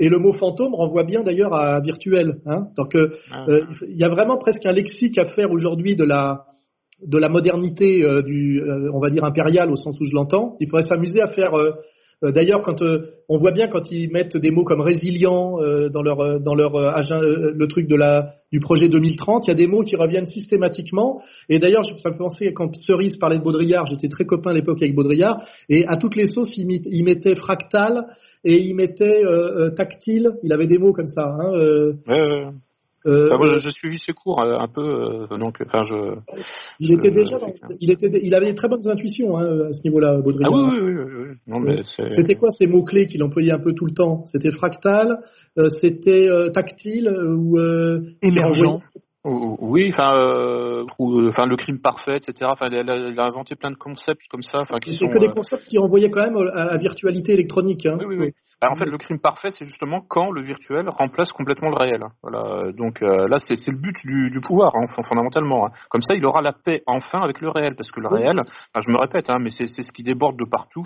et 0.00 0.08
le 0.08 0.18
mot 0.18 0.32
fantôme 0.32 0.74
renvoie 0.74 1.04
bien 1.04 1.22
d'ailleurs 1.22 1.54
à 1.54 1.80
virtuel. 1.80 2.40
Hein, 2.46 2.68
donc 2.76 2.96
ah. 3.30 3.46
il 3.88 3.96
y 3.96 4.04
a 4.04 4.08
vraiment 4.08 4.36
presque 4.36 4.66
un 4.66 4.72
lexique 4.72 5.18
à 5.18 5.24
faire 5.24 5.52
aujourd'hui 5.52 5.94
de 5.94 6.04
la 6.04 6.51
de 7.06 7.18
la 7.18 7.28
modernité 7.28 8.04
euh, 8.04 8.22
du, 8.22 8.60
euh, 8.60 8.90
on 8.92 9.00
va 9.00 9.10
dire 9.10 9.24
impériale 9.24 9.70
au 9.70 9.76
sens 9.76 9.98
où 10.00 10.04
je 10.04 10.14
l'entends. 10.14 10.56
Il 10.60 10.68
faudrait 10.68 10.86
s'amuser 10.86 11.20
à 11.20 11.28
faire. 11.28 11.54
Euh, 11.54 11.72
d'ailleurs, 12.30 12.62
quand 12.62 12.82
on 13.28 13.36
voit 13.36 13.50
bien 13.50 13.66
quand 13.66 13.90
ils 13.90 14.10
mettent 14.12 14.36
des 14.36 14.52
mots 14.52 14.62
comme 14.62 14.80
résilient 14.80 15.56
dans 15.92 16.02
leur 16.02 16.38
dans 16.38 16.54
leur 16.54 16.74
le 16.78 17.66
truc 17.66 17.88
de 17.88 17.96
la 17.96 18.34
du 18.52 18.60
projet 18.60 18.88
2030, 18.88 19.46
il 19.46 19.50
y 19.50 19.50
a 19.50 19.56
des 19.56 19.66
mots 19.66 19.82
qui 19.82 19.96
reviennent 19.96 20.26
systématiquement. 20.26 21.20
Et 21.48 21.58
d'ailleurs, 21.58 21.82
ça 21.98 22.10
me 22.10 22.16
pensait 22.16 22.52
quand 22.52 22.76
Cerise 22.76 23.16
parlait 23.16 23.38
de 23.38 23.42
Baudrillard, 23.42 23.86
j'étais 23.86 24.06
très 24.06 24.24
copain 24.24 24.50
à 24.50 24.54
l'époque 24.54 24.80
avec 24.80 24.94
Baudrillard, 24.94 25.44
et 25.68 25.84
à 25.88 25.96
toutes 25.96 26.14
les 26.14 26.28
sauces, 26.28 26.56
il, 26.56 27.02
mettait 27.04 27.34
fractal 27.34 28.06
et 28.44 28.56
il 28.56 28.76
mettait 28.76 29.24
tactile. 29.76 30.30
Il 30.44 30.52
avait 30.52 30.68
des 30.68 30.78
mots 30.78 30.92
comme 30.92 31.08
ça. 31.08 31.24
Hein, 31.24 32.52
euh, 33.06 33.26
enfin, 33.26 33.36
moi, 33.36 33.58
j'ai 33.58 33.70
suivi 33.70 33.98
ses 33.98 34.12
cours 34.12 34.40
euh, 34.40 34.58
un 34.58 34.68
peu, 34.68 34.80
euh, 34.82 35.38
donc, 35.38 35.58
enfin, 35.66 35.82
je. 35.82 35.96
Il 36.78 36.92
était 36.92 37.10
déjà, 37.10 37.38
dans, 37.38 37.52
il 37.80 37.90
était, 37.90 38.08
il 38.22 38.34
avait 38.34 38.46
des 38.46 38.54
très 38.54 38.68
bonnes 38.68 38.86
intuitions 38.88 39.36
hein, 39.36 39.68
à 39.68 39.72
ce 39.72 39.82
niveau-là, 39.84 40.20
Baudrillard. 40.20 40.52
Ah 40.54 40.70
oui, 40.72 40.78
oui, 40.80 40.94
oui, 40.94 41.36
oui. 41.46 41.60
Mais 41.60 41.82
c'était 42.12 42.36
quoi 42.36 42.50
ces 42.50 42.66
mots 42.66 42.84
clés 42.84 43.06
qu'il 43.06 43.22
employait 43.22 43.52
un 43.52 43.58
peu 43.58 43.72
tout 43.72 43.86
le 43.86 43.94
temps? 43.94 44.24
C'était 44.26 44.52
fractal, 44.52 45.18
euh, 45.58 45.68
c'était 45.68 46.28
euh, 46.28 46.50
tactile 46.50 47.08
ou 47.08 47.58
émergent. 48.22 48.80
Oui, 49.24 49.88
enfin, 49.92 50.16
euh, 50.16 50.84
enfin 50.98 51.46
le 51.46 51.56
crime 51.56 51.78
parfait, 51.78 52.16
etc. 52.16 52.50
Enfin, 52.50 52.66
il 52.70 52.76
a, 52.76 52.96
il 52.96 53.20
a, 53.20 53.24
inventé 53.24 53.54
plein 53.54 53.70
de 53.70 53.76
concepts 53.76 54.26
comme 54.28 54.42
ça. 54.42 54.58
Enfin, 54.62 54.78
qui 54.80 54.96
sont. 54.96 55.08
que 55.08 55.18
des 55.18 55.28
concepts 55.28 55.64
qui 55.64 55.78
renvoyaient 55.78 56.10
quand 56.10 56.24
même 56.24 56.36
à 56.36 56.72
la 56.72 56.78
virtualité 56.78 57.32
électronique. 57.32 57.86
Hein. 57.86 57.98
Oui, 58.00 58.06
oui, 58.08 58.16
oui. 58.18 58.32
Bah, 58.62 58.68
en 58.70 58.76
fait, 58.76 58.86
le 58.86 58.96
crime 58.96 59.18
parfait, 59.18 59.50
c'est 59.50 59.64
justement 59.64 60.00
quand 60.06 60.30
le 60.30 60.40
virtuel 60.40 60.88
remplace 60.88 61.32
complètement 61.32 61.68
le 61.70 61.76
réel. 61.76 62.04
Voilà. 62.22 62.70
Donc 62.70 63.02
euh, 63.02 63.26
là, 63.26 63.38
c'est 63.38 63.56
le 63.72 63.76
but 63.76 63.96
du, 64.04 64.30
du 64.30 64.40
pouvoir, 64.40 64.76
hein, 64.76 64.84
fondamentalement. 65.02 65.66
Hein. 65.66 65.70
Comme 65.90 66.00
ça, 66.00 66.14
il 66.14 66.24
aura 66.24 66.42
la 66.42 66.52
paix 66.52 66.82
enfin 66.86 67.22
avec 67.22 67.40
le 67.40 67.50
réel, 67.50 67.74
parce 67.74 67.90
que 67.90 67.98
le 67.98 68.06
réel, 68.06 68.40
je 68.78 68.88
me 68.92 68.98
répète, 68.98 69.30
hein, 69.30 69.38
mais 69.40 69.50
c'est 69.50 69.66
ce 69.66 69.90
qui 69.90 70.04
déborde 70.04 70.38
de 70.38 70.44
partout. 70.44 70.84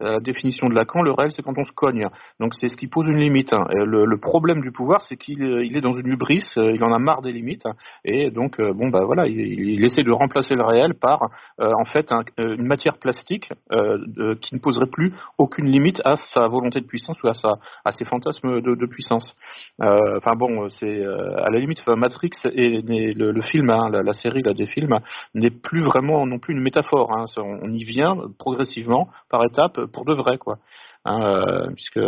la 0.00 0.20
définition 0.20 0.70
de 0.70 0.74
Lacan, 0.74 1.02
le 1.02 1.12
réel, 1.12 1.30
c'est 1.30 1.42
quand 1.42 1.52
on 1.58 1.64
se 1.64 1.72
cogne. 1.72 2.06
Donc 2.40 2.54
c'est 2.58 2.68
ce 2.68 2.78
qui 2.78 2.86
pose 2.86 3.06
une 3.08 3.18
limite. 3.18 3.54
Le, 3.74 4.06
le, 4.06 4.18
problème 4.18 4.62
du 4.62 4.72
pouvoir, 4.72 5.02
c'est 5.02 5.16
qu'il 5.16 5.42
il 5.42 5.76
est 5.76 5.82
dans 5.82 5.92
une 5.92 6.08
hubris, 6.08 6.54
euh, 6.56 6.72
il 6.74 6.82
en 6.82 6.92
a 6.94 6.98
marre 6.98 7.20
des 7.20 7.32
limites, 7.32 7.66
et 8.04 8.30
donc 8.30 8.58
euh, 8.58 8.72
bon 8.72 8.88
bah 8.88 9.04
voilà, 9.04 9.26
il, 9.26 9.38
il, 9.38 9.84
essaie 9.84 10.02
de 10.02 10.12
remplacer 10.12 10.54
le 10.54 10.64
réel 10.64 10.94
par 10.94 11.28
en 11.58 11.84
fait 11.84 12.10
une 12.38 12.66
matière 12.66 12.98
plastique 12.98 13.52
qui 13.70 14.54
ne 14.54 14.60
poserait 14.60 14.90
plus 14.90 15.12
aucune 15.36 15.66
limite 15.66 16.00
à 16.04 16.16
sa 16.16 16.48
volonté 16.48 16.80
de 16.80 16.86
puissance 16.86 17.17
ou 17.22 17.28
à, 17.28 17.34
sa, 17.34 17.54
à 17.84 17.92
ses 17.92 18.04
fantasmes 18.04 18.60
de, 18.60 18.74
de 18.74 18.86
puissance. 18.86 19.34
Euh, 19.82 20.18
enfin 20.18 20.34
bon, 20.36 20.68
c'est 20.68 21.00
euh, 21.00 21.36
à 21.44 21.50
la 21.50 21.58
limite 21.58 21.86
Matrix 21.86 22.30
et, 22.52 22.82
le, 22.82 23.32
le, 23.32 23.42
film, 23.42 23.70
hein, 23.70 23.88
la, 23.90 24.02
la, 24.02 24.12
série 24.12 24.42
là, 24.42 24.52
des 24.52 24.66
films 24.66 24.98
n'est 25.34 25.50
plus 25.50 25.82
vraiment 25.82 26.26
non 26.26 26.38
plus 26.38 26.54
une 26.54 26.62
métaphore. 26.62 27.12
Hein. 27.12 27.26
On 27.38 27.72
y 27.72 27.84
vient 27.84 28.16
progressivement, 28.38 29.08
par 29.30 29.44
étapes, 29.44 29.86
pour 29.92 30.04
de 30.04 30.14
vrai 30.14 30.38
quoi. 30.38 30.58
Hein, 31.04 31.20
euh, 31.22 31.70
puisque 31.74 32.00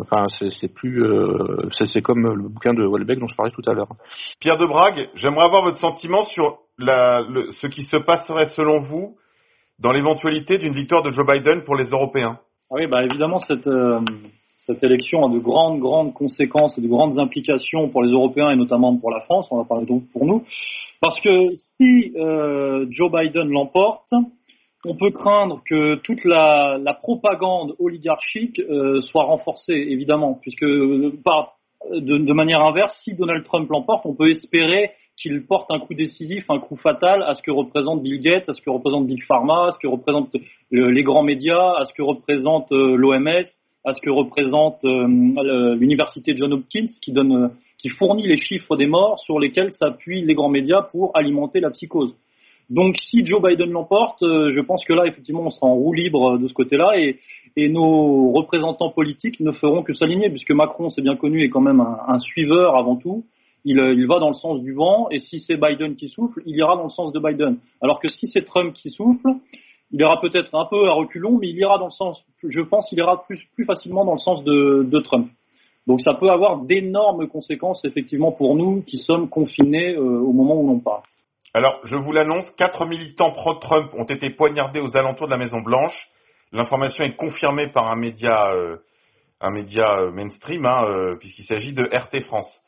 enfin 0.00 0.26
c'est 0.28 0.72
plus 0.72 1.02
euh, 1.02 1.68
c'est 1.70 2.00
comme 2.00 2.22
le 2.22 2.48
bouquin 2.48 2.72
de 2.72 2.86
Welbeck 2.86 3.18
dont 3.18 3.26
je 3.26 3.36
parlais 3.36 3.52
tout 3.52 3.68
à 3.68 3.74
l'heure. 3.74 3.88
Pierre 4.40 4.56
de 4.56 4.64
Brague, 4.64 5.10
j'aimerais 5.14 5.44
avoir 5.44 5.64
votre 5.64 5.78
sentiment 5.78 6.22
sur 6.22 6.58
la, 6.78 7.22
le, 7.22 7.50
ce 7.60 7.66
qui 7.66 7.82
se 7.82 7.96
passerait 7.96 8.46
selon 8.56 8.80
vous 8.80 9.16
dans 9.80 9.90
l'éventualité 9.90 10.58
d'une 10.58 10.72
victoire 10.72 11.02
de 11.02 11.10
Joe 11.10 11.26
Biden 11.26 11.64
pour 11.64 11.76
les 11.76 11.90
Européens? 11.90 12.38
Oui, 12.70 12.86
bah 12.86 13.02
évidemment 13.02 13.38
cette 13.38 13.66
euh, 13.66 14.00
cette 14.68 14.84
élection 14.84 15.24
a 15.24 15.30
de 15.30 15.38
grandes, 15.38 15.80
grandes 15.80 16.12
conséquences 16.12 16.76
et 16.76 16.82
de 16.82 16.88
grandes 16.88 17.18
implications 17.18 17.88
pour 17.88 18.02
les 18.02 18.12
Européens 18.12 18.50
et 18.50 18.56
notamment 18.56 18.94
pour 18.94 19.10
la 19.10 19.20
France, 19.20 19.48
on 19.50 19.56
va 19.56 19.64
parler 19.64 19.86
donc 19.86 20.10
pour 20.12 20.26
nous. 20.26 20.44
Parce 21.00 21.18
que 21.20 21.48
si 21.50 22.12
euh, 22.16 22.84
Joe 22.90 23.10
Biden 23.10 23.48
l'emporte, 23.48 24.12
on 24.84 24.94
peut 24.94 25.10
craindre 25.10 25.62
que 25.64 25.94
toute 25.96 26.22
la, 26.24 26.78
propagande 27.00 27.76
oligarchique 27.78 28.60
euh, 28.60 29.00
soit 29.00 29.24
renforcée, 29.24 29.72
évidemment, 29.72 30.38
puisque 30.40 30.66
par, 31.24 31.56
de, 31.90 32.18
de, 32.18 32.32
manière 32.34 32.62
inverse, 32.62 33.00
si 33.02 33.14
Donald 33.14 33.44
Trump 33.44 33.70
l'emporte, 33.70 34.04
on 34.04 34.14
peut 34.14 34.28
espérer 34.28 34.90
qu'il 35.16 35.46
porte 35.46 35.70
un 35.72 35.80
coup 35.80 35.94
décisif, 35.94 36.44
un 36.50 36.58
coup 36.58 36.76
fatal 36.76 37.24
à 37.26 37.34
ce 37.34 37.42
que 37.42 37.50
représente 37.50 38.02
Bill 38.02 38.20
Gates, 38.20 38.50
à 38.50 38.52
ce 38.52 38.60
que 38.60 38.70
représente 38.70 39.06
Big 39.06 39.24
Pharma, 39.24 39.68
à 39.68 39.72
ce 39.72 39.78
que 39.78 39.88
représentent 39.88 40.34
les 40.70 41.02
grands 41.02 41.24
médias, 41.24 41.72
à 41.76 41.86
ce 41.86 41.94
que 41.94 42.02
représente 42.02 42.70
euh, 42.72 42.96
l'OMS, 42.96 43.44
à 43.84 43.92
ce 43.92 44.00
que 44.00 44.10
représente 44.10 44.84
euh, 44.84 45.76
l'université 45.76 46.36
John 46.36 46.52
Hopkins 46.52 46.86
euh, 47.08 47.48
qui 47.78 47.88
fournit 47.88 48.26
les 48.26 48.36
chiffres 48.36 48.76
des 48.76 48.86
morts 48.86 49.18
sur 49.20 49.38
lesquels 49.38 49.72
s'appuient 49.72 50.24
les 50.24 50.34
grands 50.34 50.48
médias 50.48 50.82
pour 50.82 51.16
alimenter 51.16 51.60
la 51.60 51.70
psychose. 51.70 52.14
Donc 52.70 52.96
si 53.00 53.24
Joe 53.24 53.40
Biden 53.40 53.70
l'emporte, 53.70 54.22
euh, 54.22 54.50
je 54.50 54.60
pense 54.60 54.84
que 54.84 54.92
là 54.92 55.06
effectivement 55.06 55.42
on 55.42 55.50
sera 55.50 55.68
en 55.68 55.74
roue 55.74 55.94
libre 55.94 56.38
de 56.38 56.48
ce 56.48 56.52
côté-là 56.52 56.98
et, 56.98 57.18
et 57.56 57.68
nos 57.68 58.32
représentants 58.32 58.90
politiques 58.90 59.40
ne 59.40 59.52
feront 59.52 59.82
que 59.82 59.94
s'aligner 59.94 60.28
puisque 60.28 60.50
Macron 60.50 60.90
c'est 60.90 61.02
bien 61.02 61.16
connu 61.16 61.42
est 61.42 61.48
quand 61.48 61.62
même 61.62 61.80
un, 61.80 61.98
un 62.08 62.18
suiveur 62.18 62.76
avant 62.76 62.96
tout. 62.96 63.24
Il, 63.64 63.78
il, 63.78 64.06
va 64.06 64.18
dans 64.18 64.28
le 64.28 64.34
sens 64.34 64.60
du 64.60 64.72
vent 64.72 65.08
et 65.10 65.18
si 65.18 65.40
c'est 65.40 65.56
Biden 65.56 65.96
qui 65.96 66.08
souffle, 66.08 66.42
il 66.46 66.56
ira 66.56 66.76
dans 66.76 66.84
le 66.84 66.90
sens 66.90 67.12
de 67.12 67.18
Biden. 67.18 67.58
Alors 67.80 68.00
que 68.00 68.08
si 68.08 68.28
c'est 68.28 68.42
Trump 68.42 68.72
qui 68.72 68.90
souffle, 68.90 69.28
il 69.90 70.00
ira 70.00 70.20
peut-être 70.20 70.54
un 70.54 70.66
peu 70.66 70.86
à 70.86 70.92
reculons, 70.92 71.38
mais 71.38 71.48
il 71.48 71.56
ira 71.56 71.78
dans 71.78 71.86
le 71.86 71.90
sens, 71.90 72.22
je 72.46 72.60
pense, 72.60 72.90
il 72.92 72.98
ira 72.98 73.22
plus, 73.24 73.64
facilement 73.64 74.04
dans 74.04 74.12
le 74.12 74.18
sens 74.18 74.44
de, 74.44 75.00
Trump. 75.00 75.30
Donc 75.86 76.00
ça 76.02 76.14
peut 76.14 76.30
avoir 76.30 76.58
d'énormes 76.58 77.28
conséquences 77.28 77.84
effectivement 77.84 78.32
pour 78.32 78.54
nous 78.56 78.82
qui 78.82 78.98
sommes 78.98 79.30
confinés 79.30 79.94
euh, 79.94 80.00
au 80.00 80.32
moment 80.32 80.60
où 80.60 80.66
l'on 80.66 80.80
parle. 80.80 81.02
Alors, 81.54 81.80
je 81.84 81.96
vous 81.96 82.12
l'annonce, 82.12 82.50
quatre 82.58 82.84
militants 82.84 83.30
pro-Trump 83.30 83.90
ont 83.94 84.04
été 84.04 84.28
poignardés 84.30 84.80
aux 84.80 84.94
alentours 84.98 85.28
de 85.28 85.32
la 85.32 85.38
Maison 85.38 85.60
Blanche. 85.60 86.08
L'information 86.52 87.04
est 87.04 87.16
confirmée 87.16 87.68
par 87.68 87.90
un 87.90 87.96
média, 87.96 88.52
euh, 88.52 88.76
euh, 89.42 90.10
mainstream, 90.12 90.66
hein, 90.66 91.16
puisqu'il 91.18 91.44
s'agit 91.44 91.72
de 91.72 91.84
RT 91.84 92.20
France. 92.24 92.60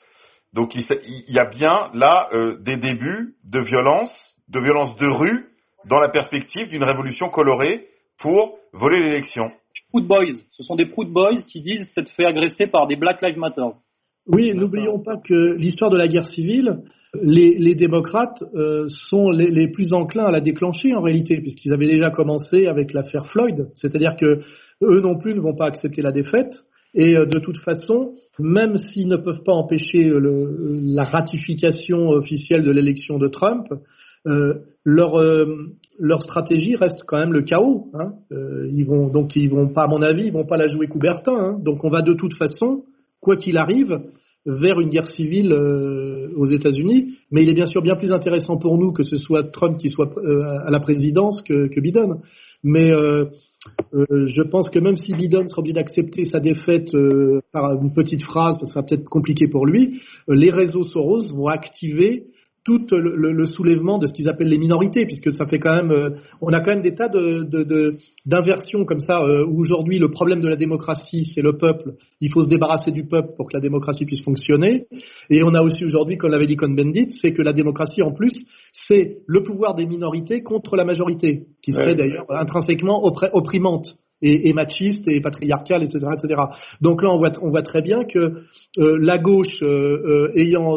Donc, 0.55 0.75
il, 0.75 0.85
y 1.29 1.39
a 1.39 1.45
bien 1.45 1.91
là 1.93 2.29
des 2.59 2.77
débuts 2.77 3.35
de 3.45 3.61
violence, 3.61 4.35
de 4.49 4.61
violence 4.61 4.97
de 4.97 5.07
rue, 5.07 5.50
dans 5.89 6.01
la 6.01 6.09
perspective 6.09 6.69
d'une 6.69 6.85
révolution 6.85 7.29
colorée 7.29 7.89
pour 8.19 8.59
voler 8.73 9.01
l'élection. 9.01 9.51
Proud 9.91 10.07
Boys, 10.07 10.37
ce 10.53 10.63
sont 10.63 10.77
des 10.77 10.87
Proud 10.87 11.09
Boys 11.09 11.43
qui 11.49 11.61
disent 11.61 11.89
s'être 11.95 12.11
fait 12.11 12.27
agresser 12.27 12.67
par 12.67 12.87
des 12.87 12.97
Black 12.97 13.23
Lives 13.23 13.39
Matter. 13.39 13.63
Oui, 14.27 14.53
n'oublions 14.55 15.01
pas 15.01 15.17
que 15.17 15.57
l'histoire 15.57 15.91
de 15.91 15.97
la 15.97 16.07
guerre 16.07 16.27
civile, 16.27 16.83
les, 17.21 17.57
les 17.59 17.75
démocrates 17.75 18.43
euh, 18.55 18.85
sont 18.89 19.31
les, 19.31 19.51
les, 19.51 19.69
plus 19.69 19.93
enclins 19.93 20.27
à 20.27 20.31
la 20.31 20.41
déclencher 20.41 20.95
en 20.95 21.01
réalité, 21.01 21.41
puisqu'ils 21.41 21.73
avaient 21.73 21.89
déjà 21.89 22.11
commencé 22.11 22.67
avec 22.67 22.93
l'affaire 22.93 23.27
Floyd. 23.27 23.69
C'est-à-dire 23.75 24.17
que 24.17 24.41
eux 24.83 25.01
non 25.01 25.19
plus 25.19 25.35
ne 25.35 25.41
vont 25.41 25.57
pas 25.57 25.67
accepter 25.67 26.03
la 26.03 26.13
défaite. 26.13 26.65
Et 26.95 27.17
euh, 27.17 27.27
de 27.27 27.39
toute 27.39 27.59
façon, 27.59 28.15
même 28.39 28.77
s'ils 28.77 29.09
ne 29.09 29.17
peuvent 29.17 29.43
pas 29.45 29.53
empêcher 29.53 30.05
le, 30.05 30.79
la 30.95 31.05
ratification 31.05 32.11
officielle 32.11 32.63
de 32.63 32.71
l'élection 32.71 33.19
de 33.19 33.29
Trump, 33.29 33.67
euh, 33.71 33.77
leur 34.85 35.17
euh, 35.19 35.77
leur 35.99 36.23
stratégie 36.23 36.77
reste 36.77 37.03
quand 37.07 37.19
même 37.19 37.33
le 37.33 37.43
chaos. 37.43 37.91
Hein. 37.95 38.15
Euh, 38.33 38.71
ils 38.73 38.87
vont 38.87 39.09
donc 39.09 39.37
ils 39.37 39.51
vont 39.51 39.69
pas, 39.69 39.83
à 39.83 39.87
mon 39.87 40.03
avis, 40.03 40.27
ils 40.27 40.33
vont 40.33 40.47
pas 40.47 40.57
la 40.57 40.67
jouer 40.67 40.87
Coubertin. 40.87 41.37
Hein. 41.37 41.59
Donc 41.63 41.85
on 41.85 41.91
va 41.91 42.03
de 42.03 42.15
toute 42.15 42.35
façon, 42.35 42.85
quoi 43.21 43.37
qu'il 43.37 43.59
arrive, 43.59 44.01
vers 44.47 44.81
une 44.81 44.89
guerre 44.89 45.11
civile 45.11 45.53
euh, 45.53 46.33
aux 46.37 46.47
États-Unis. 46.47 47.19
Mais 47.31 47.43
il 47.43 47.51
est 47.51 47.55
bien 47.55 47.67
sûr 47.67 47.83
bien 47.83 47.97
plus 47.97 48.13
intéressant 48.13 48.57
pour 48.57 48.79
nous 48.79 48.93
que 48.93 49.03
ce 49.03 49.17
soit 49.17 49.51
Trump 49.53 49.77
qui 49.77 49.91
soit 49.91 50.11
à 50.65 50.71
la 50.71 50.81
présidence 50.81 51.43
que, 51.43 51.69
que 51.69 51.81
Biden. 51.81 52.21
Mais 52.63 52.93
je 52.93 54.43
pense 54.43 54.71
que 54.71 54.79
même 54.79 54.97
si 54.97 55.13
Biden 55.13 55.49
sera 55.49 55.61
obligé 55.61 55.75
d'accepter 55.75 56.25
sa 56.25 56.41
défaite 56.41 56.93
par 57.53 57.73
une 57.83 57.93
petite 57.93 58.23
phrase, 58.23 58.57
ça 58.61 58.67
sera 58.67 58.83
peut-être 58.85 59.09
compliqué 59.09 59.49
pour 59.49 59.67
lui, 59.67 60.01
les 60.29 60.51
réseaux 60.51 60.83
Soros 60.83 61.35
vont 61.35 61.49
activer 61.49 62.27
tout 62.71 62.97
le, 62.97 63.33
le, 63.33 63.47
soulèvement 63.47 63.99
de 63.99 64.07
ce 64.07 64.13
qu'ils 64.13 64.29
appellent 64.29 64.49
les 64.49 64.59
minorités, 64.59 65.05
puisque 65.05 65.33
ça 65.33 65.47
fait 65.47 65.59
quand 65.59 65.75
même, 65.75 65.91
euh, 65.91 66.11
on 66.41 66.53
a 66.53 66.61
quand 66.61 66.71
même 66.71 66.83
des 66.83 66.95
tas 66.95 67.09
de, 67.09 67.97
d'inversions 68.27 68.85
comme 68.85 69.01
ça, 69.01 69.23
euh, 69.23 69.45
où 69.47 69.61
aujourd'hui 69.61 69.99
le 69.99 70.11
problème 70.11 70.41
de 70.41 70.49
la 70.49 70.57
démocratie, 70.57 71.25
c'est 71.25 71.43
le 71.43 71.57
peuple. 71.57 71.95
Il 72.21 72.31
faut 72.33 72.45
se 72.45 72.49
débarrasser 72.49 72.93
du 72.93 73.05
peuple 73.05 73.31
pour 73.37 73.49
que 73.49 73.55
la 73.55 73.61
démocratie 73.61 74.05
puisse 74.05 74.23
fonctionner. 74.23 74.87
Et 75.31 75.43
on 75.43 75.55
a 75.55 75.63
aussi 75.63 75.85
aujourd'hui, 75.85 76.17
comme 76.17 76.31
l'avait 76.31 76.47
dit 76.47 76.57
Cohn-Bendit, 76.57 77.11
c'est 77.11 77.33
que 77.33 77.43
la 77.43 77.53
démocratie, 77.53 78.03
en 78.03 78.13
plus, 78.13 78.47
c'est 78.73 79.19
le 79.27 79.43
pouvoir 79.43 79.75
des 79.75 79.87
minorités 79.87 80.43
contre 80.43 80.77
la 80.77 80.85
majorité, 80.85 81.47
qui 81.63 81.73
serait 81.73 81.95
d'ailleurs 81.95 82.27
intrinsèquement 82.29 83.03
opprimante. 83.33 83.97
Et, 84.23 84.51
et, 84.51 84.53
machiste 84.53 85.09
et 85.09 85.19
patriarcale, 85.23 85.83
etc., 85.83 86.01
etc. 86.13 86.39
Donc 86.83 87.03
là, 87.03 87.09
on 87.11 87.17
voit, 87.17 87.33
on 87.41 87.49
voit 87.49 87.63
très 87.63 87.81
bien 87.81 88.05
que 88.05 88.19
euh, 88.19 88.99
la 89.01 89.17
gauche, 89.17 89.63
ayant 90.35 90.77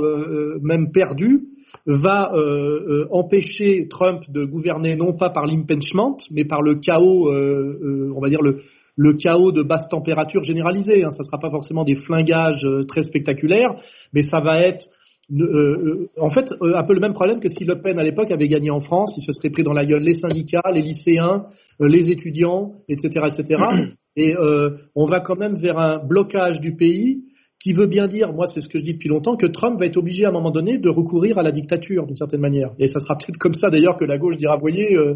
même 0.61 0.93
perdu, 0.93 1.49
va 1.85 2.31
euh, 2.33 2.39
euh, 2.39 3.07
empêcher 3.11 3.87
Trump 3.89 4.23
de 4.29 4.45
gouverner 4.45 4.95
non 4.95 5.13
pas 5.13 5.29
par 5.29 5.45
l'impeachment, 5.45 6.17
mais 6.31 6.45
par 6.45 6.61
le 6.61 6.75
chaos, 6.75 7.31
euh, 7.31 8.13
on 8.15 8.21
va 8.21 8.29
dire 8.29 8.41
le, 8.41 8.61
le 8.95 9.13
chaos 9.13 9.51
de 9.51 9.63
basse 9.63 9.89
température 9.89 10.43
généralisé. 10.43 11.03
Hein. 11.03 11.09
Ça 11.09 11.19
ne 11.19 11.25
sera 11.25 11.39
pas 11.39 11.49
forcément 11.49 11.83
des 11.83 11.95
flingages 11.95 12.67
très 12.87 13.03
spectaculaires, 13.03 13.75
mais 14.13 14.21
ça 14.21 14.39
va 14.39 14.61
être 14.61 14.85
en 16.19 16.29
fait, 16.29 16.51
un 16.61 16.83
peu 16.83 16.93
le 16.93 16.99
même 16.99 17.13
problème 17.13 17.39
que 17.39 17.47
si 17.47 17.63
Le 17.63 17.81
Pen 17.81 17.97
à 17.97 18.03
l'époque 18.03 18.29
avait 18.29 18.49
gagné 18.49 18.69
en 18.69 18.81
France, 18.81 19.15
il 19.17 19.23
se 19.23 19.31
serait 19.31 19.49
pris 19.49 19.63
dans 19.63 19.73
la 19.73 19.85
gueule 19.85 20.03
les 20.03 20.15
syndicats, 20.15 20.69
les 20.73 20.81
lycéens, 20.81 21.45
les 21.79 22.11
étudiants, 22.11 22.73
etc., 22.89 23.29
etc. 23.31 23.63
Et 24.17 24.35
on 24.95 25.05
va 25.05 25.21
quand 25.21 25.37
même 25.37 25.55
vers 25.55 25.79
un 25.79 25.97
blocage 26.05 26.59
du 26.59 26.75
pays 26.75 27.23
qui 27.63 27.71
veut 27.71 27.87
bien 27.87 28.07
dire, 28.07 28.33
moi 28.33 28.45
c'est 28.45 28.59
ce 28.59 28.67
que 28.67 28.77
je 28.77 28.83
dis 28.83 28.93
depuis 28.93 29.07
longtemps, 29.07 29.37
que 29.37 29.47
Trump 29.47 29.79
va 29.79 29.85
être 29.85 29.95
obligé 29.95 30.25
à 30.25 30.29
un 30.29 30.33
moment 30.33 30.51
donné 30.51 30.77
de 30.77 30.89
recourir 30.89 31.37
à 31.37 31.43
la 31.43 31.51
dictature 31.51 32.05
d'une 32.05 32.17
certaine 32.17 32.41
manière. 32.41 32.71
Et 32.77 32.87
ça 32.87 32.99
sera 32.99 33.17
peut-être 33.17 33.37
comme 33.37 33.53
ça 33.53 33.69
d'ailleurs 33.69 33.95
que 33.97 34.03
la 34.03 34.17
gauche 34.17 34.35
dira, 34.35 34.57
voyez, 34.57 34.97
euh, 34.97 35.15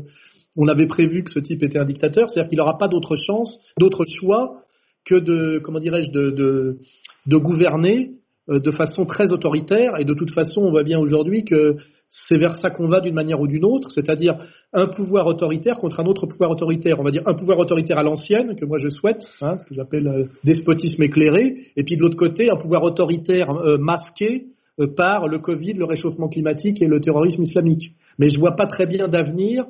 on 0.56 0.68
avait 0.68 0.88
prévu 0.88 1.24
que 1.26 1.30
ce 1.30 1.40
type 1.40 1.62
était 1.62 1.78
un 1.78 1.84
dictateur, 1.84 2.30
c'est-à-dire 2.30 2.50
qu'il 2.50 2.58
n'aura 2.58 2.78
pas 2.78 2.88
d'autre 2.88 3.16
chance, 3.16 3.60
d'autre 3.78 4.06
choix 4.08 4.64
que 5.06 5.16
de, 5.16 5.60
comment 5.60 5.82
dirais-je, 5.82 6.10
de, 6.12 6.32
de, 6.32 6.80
de 7.26 7.38
gouverner 7.38 8.12
de 8.48 8.72
façon 8.72 9.06
très 9.06 9.32
autoritaire. 9.32 10.00
Et 10.00 10.06
de 10.06 10.14
toute 10.14 10.32
façon, 10.32 10.62
on 10.62 10.72
voit 10.72 10.84
bien 10.84 11.00
aujourd'hui 11.00 11.44
que 11.44 11.78
c'est 12.10 12.38
vers 12.38 12.58
ça 12.58 12.70
qu'on 12.70 12.88
va 12.88 13.02
d'une 13.02 13.14
manière 13.14 13.40
ou 13.42 13.48
d'une 13.48 13.66
autre, 13.66 13.92
c'est-à-dire 13.92 14.36
un 14.74 14.88
pouvoir 14.88 15.28
autoritaire 15.28 15.78
contre 15.78 16.00
un 16.00 16.06
autre 16.06 16.26
pouvoir 16.26 16.52
autoritaire. 16.52 17.00
On 17.00 17.04
va 17.04 17.12
dire 17.12 17.24
un 17.26 17.34
pouvoir 17.34 17.60
autoritaire 17.60 18.00
à 18.00 18.04
l'ancienne, 18.04 18.56
que 18.56 18.66
moi 18.66 18.78
je 18.78 18.90
souhaite, 18.90 19.30
hein, 19.42 19.58
ce 19.58 19.66
que 19.66 19.76
j'appelle 19.76 20.08
euh, 20.08 20.26
despotisme 20.44 21.04
éclairé, 21.04 21.72
et 21.76 21.84
puis 21.84 21.98
de 21.98 22.02
l'autre 22.02 22.16
côté, 22.16 22.50
un 22.50 22.56
pouvoir 22.56 22.84
autoritaire 22.84 23.50
euh, 23.50 23.78
masqué 23.78 24.48
euh, 24.80 24.88
par 24.88 25.28
le 25.28 25.40
Covid, 25.40 25.74
le 25.74 25.86
réchauffement 25.86 26.30
climatique 26.30 26.82
et 26.82 26.88
le 26.88 27.02
terrorisme 27.02 27.42
islamique. 27.42 27.92
Mais 28.20 28.30
je 28.30 28.40
vois 28.40 28.56
pas 28.56 28.68
très 28.68 28.88
bien 28.88 29.08
d'avenir 29.08 29.66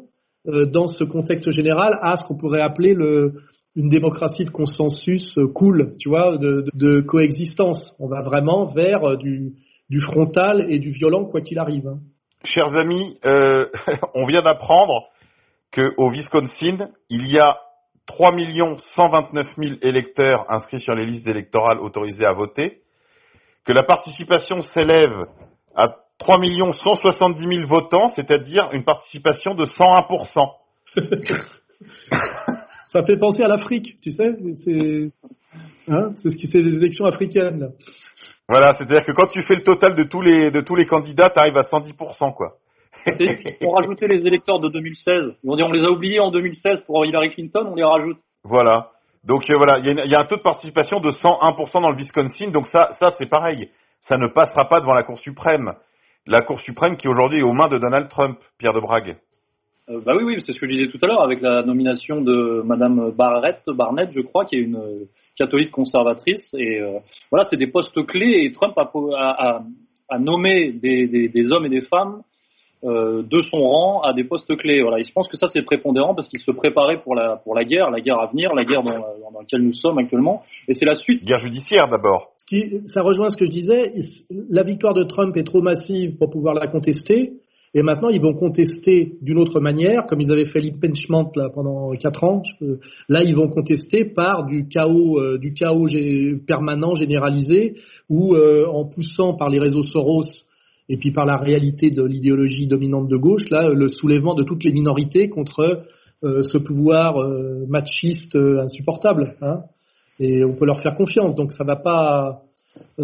dans 0.46 0.88
ce 0.88 1.04
contexte 1.04 1.52
général 1.52 1.92
à 2.00 2.16
ce 2.16 2.24
qu'on 2.24 2.38
pourrait 2.38 2.62
appeler 2.62 2.94
le, 2.94 3.34
une 3.78 3.90
démocratie 3.90 4.44
de 4.44 4.50
consensus 4.50 5.38
euh, 5.38 5.48
cool, 5.54 5.94
tu 6.00 6.10
vois, 6.10 6.36
de, 6.38 7.02
coexistence. 7.02 7.94
On 8.00 8.08
va 8.08 8.22
vraiment 8.22 8.66
vers 8.66 9.04
euh, 9.04 9.18
du, 9.18 9.54
du 9.90 10.02
frontal 10.02 10.66
et 10.70 10.80
du 10.80 10.90
violent 10.90 11.26
quoi 11.26 11.42
qu'il 11.42 11.60
arrive. 11.60 11.88
hein. 11.88 12.00
Chers 12.44 12.76
amis, 12.76 13.20
euh, 13.24 13.68
on 14.16 14.26
vient 14.26 14.42
d'apprendre 14.42 15.04
qu'au 15.72 16.10
Wisconsin, 16.10 16.90
il 17.10 17.28
y 17.32 17.38
a 17.38 17.60
3 18.08 18.32
129 18.96 19.48
000 19.58 19.76
électeurs 19.84 20.46
inscrits 20.50 20.80
sur 20.80 20.96
les 20.96 21.06
listes 21.06 21.28
électorales 21.28 21.80
autorisées 21.80 22.26
à 22.26 22.34
voter, 22.34 22.80
que 23.64 23.74
la 23.74 23.84
participation 23.84 24.64
s'élève 24.64 25.26
à 25.76 25.98
3 26.18 26.40
170 26.74 27.58
000 27.60 27.68
votants, 27.68 28.08
c'est-à-dire 28.16 28.70
une 28.72 28.86
participation 28.86 29.54
de 29.54 29.66
101%. 29.66 30.52
Ça 32.88 33.04
fait 33.04 33.18
penser 33.18 33.44
à 33.44 33.48
l'Afrique, 33.48 34.00
tu 34.02 34.12
sais. 34.12 34.36
C'est 34.64 35.12
hein, 35.90 36.12
c'est 36.16 36.30
ce 36.30 36.36
qui 36.38 36.48
c'est 36.48 36.60
les 36.60 36.78
élections 36.78 37.06
africaines. 37.06 37.60
Là. 37.60 37.68
Voilà, 38.50 38.74
c'est-à-dire 38.76 39.04
que 39.06 39.12
quand 39.12 39.28
tu 39.28 39.42
fais 39.44 39.56
le 39.56 39.64
total 39.64 39.96
de 39.96 40.04
tous 40.04 40.22
les, 40.22 40.52
de 40.52 40.62
tous 40.62 40.76
les 40.76 40.86
candidats, 40.86 41.30
tu 41.30 41.40
arrives 41.40 41.58
à 41.58 41.64
110%, 41.64 42.34
quoi. 42.34 42.54
Vont 43.62 43.72
rajouter 43.72 44.08
les 44.08 44.26
électeurs 44.26 44.60
de 44.60 44.70
2016. 44.70 45.36
Ils 45.44 45.48
vont 45.48 45.56
dire 45.56 45.68
on 45.68 45.72
les 45.72 45.84
a 45.84 45.92
oubliés 45.92 46.20
en 46.20 46.32
2016 46.32 46.82
pour 46.86 47.06
Hillary 47.06 47.30
Clinton, 47.32 47.68
on 47.72 47.76
les 47.76 47.84
rajoute. 47.84 48.18
Voilà. 48.44 48.92
Donc 49.24 49.50
euh, 49.50 49.58
voilà, 49.58 49.80
il 49.80 49.86
y, 49.86 49.90
a 49.90 49.92
une- 49.92 50.02
il 50.06 50.12
y 50.12 50.16
a 50.16 50.20
un 50.22 50.26
taux 50.26 50.38
de 50.38 50.42
participation 50.42 51.00
de 51.00 51.12
101% 51.12 51.82
dans 51.82 51.90
le 51.90 51.98
Wisconsin, 51.98 52.50
donc 52.52 52.68
ça, 52.68 52.90
ça 53.00 53.12
c'est 53.18 53.26
pareil. 53.30 53.70
Ça 54.00 54.18
ne 54.18 54.28
passera 54.28 54.70
pas 54.70 54.80
devant 54.80 54.94
la 54.94 55.04
Cour 55.04 55.20
suprême. 55.20 55.74
La 56.26 56.42
Cour 56.42 56.60
suprême 56.62 56.96
qui 56.98 57.08
aujourd'hui 57.08 57.40
est 57.40 57.44
aux 57.44 57.54
mains 57.54 57.68
de 57.68 57.78
Donald 57.78 58.08
Trump, 58.10 58.40
Pierre 58.58 58.74
de 58.74 58.80
Brague. 58.80 59.18
Euh, 59.90 60.02
bah 60.06 60.14
oui, 60.18 60.24
oui, 60.26 60.36
c'est 60.42 60.52
ce 60.54 60.60
que 60.60 60.68
je 60.68 60.76
disais 60.76 60.88
tout 60.90 60.98
à 61.02 61.08
l'heure 61.08 61.22
avec 61.22 61.42
la 61.42 61.64
nomination 61.64 62.20
de 62.22 62.62
Madame 62.66 63.12
Barrett, 63.12 63.62
Barnett, 63.68 64.10
je 64.14 64.20
crois, 64.22 64.46
qui 64.46 64.58
est 64.58 64.62
une 64.62 64.76
euh, 64.76 65.06
catholique 65.38 65.72
conservatrice. 65.72 66.54
Et 66.58 66.82
euh, 66.82 67.00
voilà, 67.32 67.46
c'est 67.50 67.56
des 67.58 67.68
postes 67.68 68.06
clés 68.06 68.44
et 68.46 68.52
Trump 68.52 68.74
a, 68.78 68.86
po- 68.86 69.14
a- 69.16 69.58
a- 69.58 69.64
a 70.10 70.20
nommé 70.20 70.72
des, 70.72 71.08
des- 71.08 71.30
des 71.30 71.52
hommes 71.52 71.66
et 71.68 71.70
des 71.70 71.82
femmes 71.82 72.22
euh, 72.84 73.24
de 73.24 73.42
son 73.42 73.58
rang 73.60 74.02
à 74.02 74.14
des 74.14 74.26
postes 74.26 74.54
clés. 74.58 74.82
Voilà, 74.82 75.02
je 75.02 75.12
pense 75.14 75.28
que 75.30 75.38
ça 75.38 75.48
c'est 75.48 75.62
prépondérant 75.64 76.14
parce 76.14 76.28
qu'il 76.28 76.42
se 76.42 76.52
préparait 76.52 77.00
pour 77.00 77.16
la 77.16 77.38
pour 77.38 77.56
la 77.56 77.64
guerre, 77.64 77.90
la 77.90 78.02
guerre 78.02 78.20
à 78.20 78.28
venir, 78.28 78.54
la 78.54 78.66
guerre 78.66 78.84
dans, 78.84 78.92
dans- 79.00 79.32
dans 79.32 79.40
laquelle 79.40 79.62
nous 79.62 79.74
sommes 79.74 79.98
actuellement. 80.00 80.44
Et 80.68 80.74
c'est 80.74 80.86
la 80.86 80.96
suite. 80.96 81.24
Guerre 81.24 81.40
judiciaire 81.40 81.88
d'abord. 81.88 82.32
Ça 82.88 83.02
rejoint 83.02 83.30
ce 83.30 83.38
que 83.38 83.46
je 83.46 83.52
disais. 83.52 83.94
La 84.50 84.64
victoire 84.64 84.94
de 84.94 85.04
Trump 85.04 85.36
est 85.38 85.44
trop 85.46 85.62
massive 85.62 86.18
pour 86.18 86.30
pouvoir 86.30 86.56
la 86.56 86.68
contester. 86.68 87.34
Et 87.78 87.84
maintenant, 87.84 88.10
ils 88.10 88.20
vont 88.20 88.34
contester 88.34 89.14
d'une 89.22 89.38
autre 89.38 89.60
manière, 89.60 90.08
comme 90.08 90.20
ils 90.20 90.32
avaient 90.32 90.46
fait 90.48 90.60
l'impeachment 90.60 91.32
là 91.36 91.50
pendant 91.54 91.92
quatre 91.92 92.24
ans. 92.24 92.42
Je- 92.60 92.78
Là, 93.08 93.22
ils 93.24 93.36
vont 93.36 93.50
contester 93.50 94.04
par 94.04 94.48
du 94.48 94.68
chaos, 94.68 95.20
euh, 95.22 95.38
du 95.38 95.54
chaos 95.54 95.88
permanent, 96.48 96.96
généralisé, 96.96 97.76
ou 98.10 98.34
euh, 98.34 98.66
en 98.66 98.86
poussant 98.86 99.36
par 99.36 99.50
les 99.50 99.60
réseaux 99.60 99.84
Soros 99.84 100.24
et 100.90 100.98
puis 100.98 101.12
par 101.12 101.28
la 101.28 101.38
réalité 101.38 101.92
de 101.92 102.04
l'idéologie 102.04 102.66
dominante 102.66 103.10
de 103.10 103.18
gauche, 103.18 103.48
là, 103.52 103.70
le 103.70 103.88
soulèvement 103.90 104.34
de 104.34 104.44
toutes 104.44 104.64
les 104.64 104.72
minorités 104.74 105.30
contre 105.30 105.84
euh, 106.24 106.42
ce 106.42 106.58
pouvoir 106.58 107.14
machiste 107.68 108.36
insupportable. 108.36 109.36
Hein 109.42 109.60
et 110.20 110.44
on 110.44 110.56
peut 110.56 110.66
leur 110.66 110.82
faire 110.82 110.96
confiance. 110.96 111.36
Donc 111.36 111.52
ça 111.52 111.64
va 111.64 111.76
pas, 111.76 112.42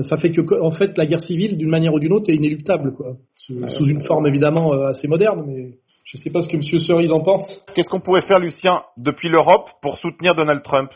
ça 0.01 0.17
fait 0.17 0.31
que 0.31 0.41
en 0.61 0.71
fait 0.71 0.97
la 0.97 1.05
guerre 1.05 1.19
civile 1.19 1.57
d'une 1.57 1.69
manière 1.69 1.93
ou 1.93 1.99
d'une 1.99 2.13
autre 2.13 2.29
est 2.29 2.35
inéluctable 2.35 2.93
quoi, 2.93 3.13
sous, 3.35 3.67
sous 3.69 3.85
une 3.85 4.01
forme 4.01 4.27
évidemment 4.27 4.73
euh, 4.73 4.87
assez 4.87 5.07
moderne, 5.07 5.43
mais 5.47 5.77
je 6.03 6.17
sais 6.17 6.29
pas 6.29 6.41
ce 6.41 6.47
que 6.49 6.57
Monsieur 6.57 6.79
Cerise 6.79 7.11
en 7.11 7.21
pense. 7.21 7.63
Qu'est-ce 7.75 7.89
qu'on 7.89 8.01
pourrait 8.01 8.21
faire, 8.23 8.39
Lucien, 8.39 8.83
depuis 8.97 9.29
l'Europe 9.29 9.69
pour 9.81 9.97
soutenir 9.97 10.35
Donald 10.35 10.61
Trump? 10.61 10.91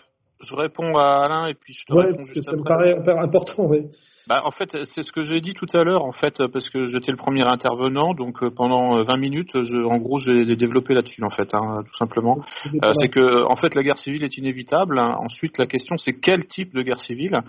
Je 0.48 0.56
réponds 0.56 0.96
à 0.98 1.26
Alain 1.26 1.48
et 1.48 1.56
puis 1.56 1.74
je 1.74 1.86
te 1.86 1.94
Ouais, 1.94 2.04
réponds 2.08 2.18
parce 2.18 2.28
que 2.28 2.34
juste 2.36 2.50
ça 2.50 2.56
me 2.56 2.64
paraît 2.64 2.94
important. 3.24 3.66
Ouais. 3.66 3.86
Bah, 4.28 4.42
en 4.44 4.52
fait, 4.52 4.70
c'est 4.84 5.02
ce 5.02 5.12
que 5.12 5.22
j'ai 5.22 5.40
dit 5.40 5.54
tout 5.54 5.66
à 5.74 5.84
l'heure, 5.84 6.04
en 6.06 6.12
fait, 6.12 6.36
parce 6.52 6.70
que 6.70 6.84
j'étais 6.84 7.12
le 7.12 7.18
premier 7.18 7.42
intervenant, 7.44 8.14
donc 8.14 8.44
euh, 8.44 8.52
pendant 8.52 8.98
euh, 8.98 9.04
20 9.04 9.18
minutes, 9.18 9.52
je, 9.64 9.78
en 9.78 9.98
gros, 9.98 10.18
j'ai 10.20 10.56
développé 10.56 10.94
là-dessus, 10.94 11.24
en 11.24 11.30
fait, 11.30 11.54
hein, 11.56 11.82
tout 11.88 11.96
simplement. 11.96 12.38
Euh, 12.84 12.92
c'est 13.02 13.08
que, 13.10 13.46
en 13.46 13.56
fait, 13.56 13.74
la 13.74 13.82
guerre 13.84 13.98
civile 13.98 14.24
est 14.26 14.38
inévitable. 14.38 15.00
hein. 15.00 15.16
Ensuite, 15.20 15.58
la 15.58 15.66
question, 15.66 15.98
c'est 15.98 16.14
quel 16.20 16.46
type 16.46 16.76
de 16.76 16.82
guerre 16.84 17.00
civile? 17.00 17.40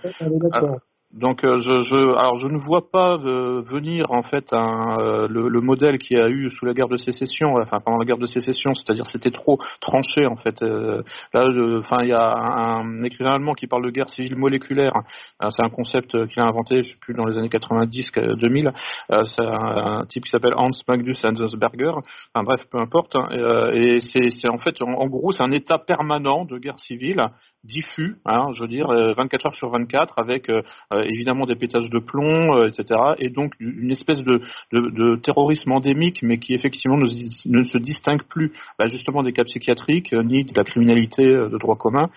Donc 1.12 1.42
euh, 1.42 1.56
je, 1.56 1.80
je 1.80 1.96
alors 2.18 2.36
je 2.36 2.48
ne 2.48 2.58
vois 2.58 2.90
pas 2.90 3.16
euh, 3.24 3.62
venir 3.62 4.10
en 4.10 4.22
fait 4.22 4.52
un, 4.52 4.98
euh, 4.98 5.26
le, 5.26 5.48
le 5.48 5.60
modèle 5.62 5.96
qui 5.96 6.14
a 6.16 6.28
eu 6.28 6.50
sous 6.50 6.66
la 6.66 6.74
guerre 6.74 6.88
de 6.88 6.98
sécession, 6.98 7.54
enfin 7.56 7.80
pendant 7.80 7.96
la 7.96 8.04
guerre 8.04 8.18
de 8.18 8.26
sécession, 8.26 8.74
c'est-à-dire 8.74 9.06
c'était 9.06 9.30
trop 9.30 9.58
tranché 9.80 10.26
en 10.26 10.36
fait. 10.36 10.60
Là, 10.60 11.48
enfin 11.78 11.98
il 12.02 12.10
y 12.10 12.12
a 12.12 12.30
un, 12.36 13.02
écrivain 13.04 13.34
allemand 13.34 13.54
qui 13.54 13.66
parle 13.66 13.86
de 13.86 13.90
guerre 13.90 14.10
civile 14.10 14.36
moléculaire. 14.36 14.92
Euh, 15.42 15.48
c'est 15.48 15.64
un 15.64 15.70
concept 15.70 16.10
qu'il 16.26 16.42
a 16.42 16.46
inventé, 16.46 16.82
je 16.82 16.90
sais 16.90 16.98
plus 17.00 17.14
dans 17.14 17.24
les 17.24 17.38
années 17.38 17.48
90, 17.48 18.10
que- 18.10 18.34
2000. 18.34 18.70
Euh, 19.10 19.24
c'est 19.24 19.42
un, 19.42 20.04
type 20.10 20.24
qui 20.24 20.30
s'appelle 20.30 20.54
Hans 20.56 20.70
Magnus 20.86 21.24
Enzensberger. 21.24 21.92
Enfin 22.34 22.44
bref, 22.44 22.66
peu 22.70 22.78
importe. 22.78 23.16
hein. 23.16 23.28
Et, 23.72 24.00
c'est 24.00 24.50
en 24.50 24.58
fait 24.58 24.80
en 24.82 25.06
gros 25.06 25.32
c'est 25.32 25.42
un 25.42 25.52
état 25.52 25.78
permanent 25.78 26.44
de 26.44 26.58
guerre 26.58 26.78
civile 26.78 27.28
diffus, 27.64 28.16
hein, 28.24 28.48
je 28.54 28.62
veux 28.62 28.68
dire, 28.68 28.88
euh, 28.90 29.12
24 29.14 29.46
heures 29.46 29.54
sur 29.54 29.70
24, 29.70 30.14
avec 30.18 30.48
euh, 30.48 30.62
euh, 30.92 31.02
évidemment 31.02 31.44
des 31.44 31.56
pétages 31.56 31.90
de 31.90 31.98
plomb, 31.98 32.56
euh, 32.56 32.68
etc. 32.68 33.00
Et 33.18 33.30
donc 33.30 33.54
une 33.58 33.90
espèce 33.90 34.22
de, 34.22 34.40
terrorisme 35.16 35.72
endémique, 35.72 36.22
mais 36.22 36.38
qui 36.38 36.54
effectivement 36.54 36.96
ne, 36.96 37.06
se 37.06 37.78
distingue 37.78 38.22
plus 38.22 38.52
bah, 38.78 38.86
justement 38.86 39.22
des 39.22 39.32
cas 39.32 39.44
psychiatriques, 39.44 40.12
euh, 40.12 40.22
ni 40.22 40.44
de 40.44 40.52
la 40.56 40.64
criminalité 40.64 41.24
euh, 41.24 41.48
de 41.48 41.58
droit 41.58 41.76
commun, 41.76 42.10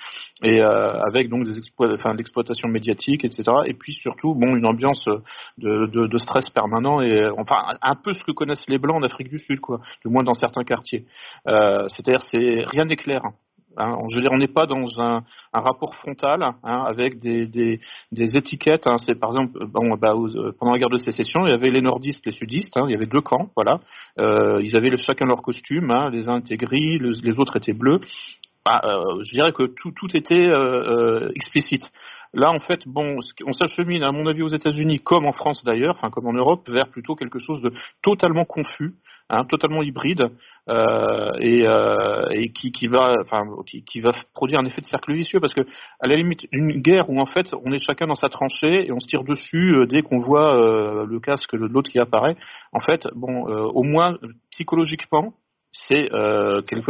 et 0.44 0.62
euh, 0.62 1.02
avec 1.02 1.30
donc 1.30 1.44
des 1.44 1.60
enfin, 1.80 2.14
l'exploitation 2.14 2.70
médiatique, 2.70 3.26
etc. 3.26 3.44
Et 3.66 3.74
puis 3.74 3.94
surtout, 3.94 4.34
bon, 4.36 4.56
une 4.56 4.66
ambiance 4.66 5.08
de, 5.58 6.18
stress 6.18 6.50
permanent 6.50 7.02
et 7.02 7.14
euh, 7.14 7.34
enfin 7.38 7.56
un 7.82 7.96
peu 7.96 8.14
ce 8.14 8.24
que 8.24 8.32
connaissent 8.32 8.70
les 8.70 8.78
blancs 8.78 9.02
d'Afrique 9.02 9.30
du 9.30 9.40
Sud, 9.40 9.60
quoi, 9.60 9.80
du 10.04 10.12
moins 10.12 10.24
dans 10.24 10.34
certains 10.34 10.64
quartiers. 10.64 11.06
Euh, 11.48 11.88
C'est-à-dire, 11.88 12.22
c'est 12.22 12.64
rien 12.68 12.86
n'est 12.86 12.96
clair. 12.96 13.22
Hein, 13.78 13.98
je 14.10 14.20
veux 14.20 14.30
on 14.32 14.38
n'est 14.38 14.48
pas 14.48 14.66
dans 14.66 15.02
un, 15.02 15.24
rapport 15.54 15.96
frontal 15.96 16.44
hein, 16.44 16.84
avec 16.86 17.20
des, 17.20 17.50
étiquettes. 18.12 18.88
Hein, 18.88 18.98
c'est 18.98 19.16
par 19.16 19.32
exemple, 19.32 19.66
bah, 19.68 20.14
euh, 20.14 20.52
pendant 20.58 20.74
la 20.74 20.80
guerre 20.80 20.90
de 20.90 20.98
sécession, 20.98 21.46
il 21.46 21.52
y 21.52 21.54
avait 21.54 21.70
les 21.70 21.82
nordistes, 21.82 22.26
les 22.26 22.32
sudistes. 22.32 22.78
il 22.86 22.92
y 22.92 22.96
avait 22.96 23.06
deux 23.06 23.22
camps, 23.22 23.50
voilà. 23.56 23.80
Euh, 24.20 24.62
ils 24.62 24.76
avaient 24.76 24.96
chacun 24.98 25.26
leur 25.26 25.42
costume. 25.42 25.94
les 26.12 26.30
uns 26.30 26.40
étaient 26.40 26.58
gris, 26.58 26.98
le- 26.98 27.14
les 27.24 27.40
autres 27.40 27.58
étaient 27.58 27.74
bleus. 27.74 28.00
Bah, 28.66 28.82
euh, 28.84 29.24
je 29.24 29.36
dirais 29.36 29.54
que 29.54 29.64
tout, 29.64 29.92
était 30.16 30.50
explicite. 31.36 31.92
Là, 32.34 32.50
en 32.50 32.60
fait, 32.60 32.80
bon, 32.86 33.18
on 33.46 33.52
s'achemine, 33.52 34.04
à 34.04 34.12
mon 34.12 34.26
avis, 34.26 34.42
aux 34.42 34.48
États-Unis, 34.48 35.00
comme 35.00 35.26
en 35.26 35.34
France 35.34 35.64
d'ailleurs, 35.66 35.96
enfin 35.98 36.10
comme 36.10 36.28
en 36.28 36.34
Europe, 36.34 36.70
vers 36.70 36.90
plutôt 36.90 37.16
quelque 37.16 37.40
chose 37.40 37.62
de 37.62 37.74
totalement 38.02 38.46
confus, 38.46 38.94
hein, 39.32 39.46
totalement 39.46 39.82
hybride, 39.82 40.30
euh, 40.70 41.32
et, 41.40 41.68
euh, 41.68 42.28
et 42.32 42.52
qui, 42.52 42.88
va, 42.88 43.16
qui, 43.66 44.00
va 44.00 44.12
produire 44.34 44.60
un 44.60 44.66
effet 44.66 44.82
de 44.82 44.86
cercle 44.86 45.14
vicieux, 45.14 45.40
parce 45.40 45.54
que 45.54 45.62
à 46.00 46.08
la 46.08 46.16
limite, 46.16 46.48
une 46.52 46.82
guerre 46.82 47.10
où 47.10 47.20
en 47.20 47.26
fait, 47.26 47.54
on 47.66 47.72
est 47.72 47.84
chacun 47.84 48.08
dans 48.08 48.16
sa 48.16 48.30
tranchée 48.30 48.88
et 48.88 48.92
on 48.92 49.00
se 49.00 49.08
tire 49.08 49.24
dessus 49.24 49.76
euh, 49.76 49.86
dès 49.86 50.02
qu'on 50.02 50.20
voit 50.20 50.56
le 51.06 51.20
casque 51.20 51.54
de 51.54 51.66
l'autre 51.66 51.90
qui 51.90 52.00
apparaît. 52.00 52.36
En 52.74 52.80
fait, 52.80 53.08
bon, 53.16 53.46
au 53.46 53.84
moins 53.84 54.18
psychologiquement, 54.52 55.34
c'est 55.72 56.10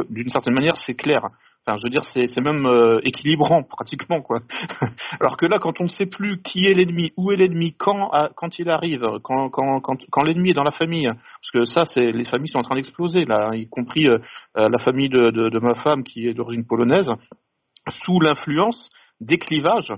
d'une 0.10 0.30
certaine 0.30 0.54
manière, 0.54 0.76
c'est 0.76 0.96
clair. 0.96 1.30
Enfin, 1.66 1.78
je 1.78 1.84
veux 1.86 1.92
dire, 1.92 2.04
c'est 2.04 2.42
même 2.42 2.66
euh, 2.66 3.00
équilibrant 3.04 3.62
pratiquement, 3.62 4.22
quoi. 4.22 4.40
Alors 5.20 5.38
que 5.38 5.46
là, 5.46 5.60
quand 5.60 5.80
on 5.80 5.84
ne 5.84 5.90
sait 5.90 6.08
plus 6.08 6.42
qui 6.42 6.66
est 6.66 6.74
l'ennemi, 6.74 7.14
où 7.18 7.32
est 7.32 7.36
l'ennemi, 7.36 7.76
quand, 7.78 8.10
quand 8.36 8.58
il 8.58 8.68
arrive, 8.72 9.06
quand, 9.22 9.50
quand, 9.50 9.80
quand, 9.80 10.24
l'ennemi 10.24 10.50
est 10.50 10.56
dans 10.56 10.64
la 10.64 10.72
famille, 10.72 11.08
parce 11.08 11.52
que 11.54 11.64
ça, 11.66 11.84
c'est 11.86 12.12
les 12.12 12.24
familles 12.24 12.48
sont 12.48 12.60
en 12.60 12.64
train 12.64 12.76
d'exploser 12.76 13.26
là, 13.26 13.52
y 13.54 13.68
compris 13.70 14.08
euh, 14.08 14.18
la 14.56 14.80
famille 14.80 15.10
de, 15.10 15.30
de, 15.30 15.60
ma 15.60 15.76
femme 15.76 16.04
qui 16.04 16.28
est 16.28 16.34
d'origine 16.34 16.66
polonaise, 16.66 17.12
sous 17.90 18.20
l'influence 18.20 18.90
des 19.20 19.38
clivages 19.38 19.94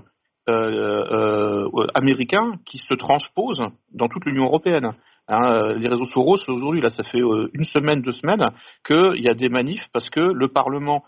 euh, 0.50 1.66
américains 1.94 2.58
qui 2.66 2.76
se 2.76 2.92
transposent 2.92 3.64
dans 3.90 4.08
toute 4.08 4.26
l'Union 4.26 4.44
européenne. 4.44 4.92
Hein, 5.28 5.72
les 5.78 5.88
réseaux 5.88 6.04
Soros 6.04 6.36
aujourd'hui, 6.48 6.82
là, 6.82 6.90
ça 6.90 7.02
fait 7.02 7.20
une 7.54 7.64
semaine, 7.64 8.02
deux 8.02 8.12
semaines 8.12 8.44
qu'il 8.86 9.22
y 9.22 9.28
a 9.30 9.34
des 9.34 9.48
manifs 9.48 9.88
parce 9.94 10.10
que 10.10 10.20
le 10.20 10.48
Parlement, 10.48 11.02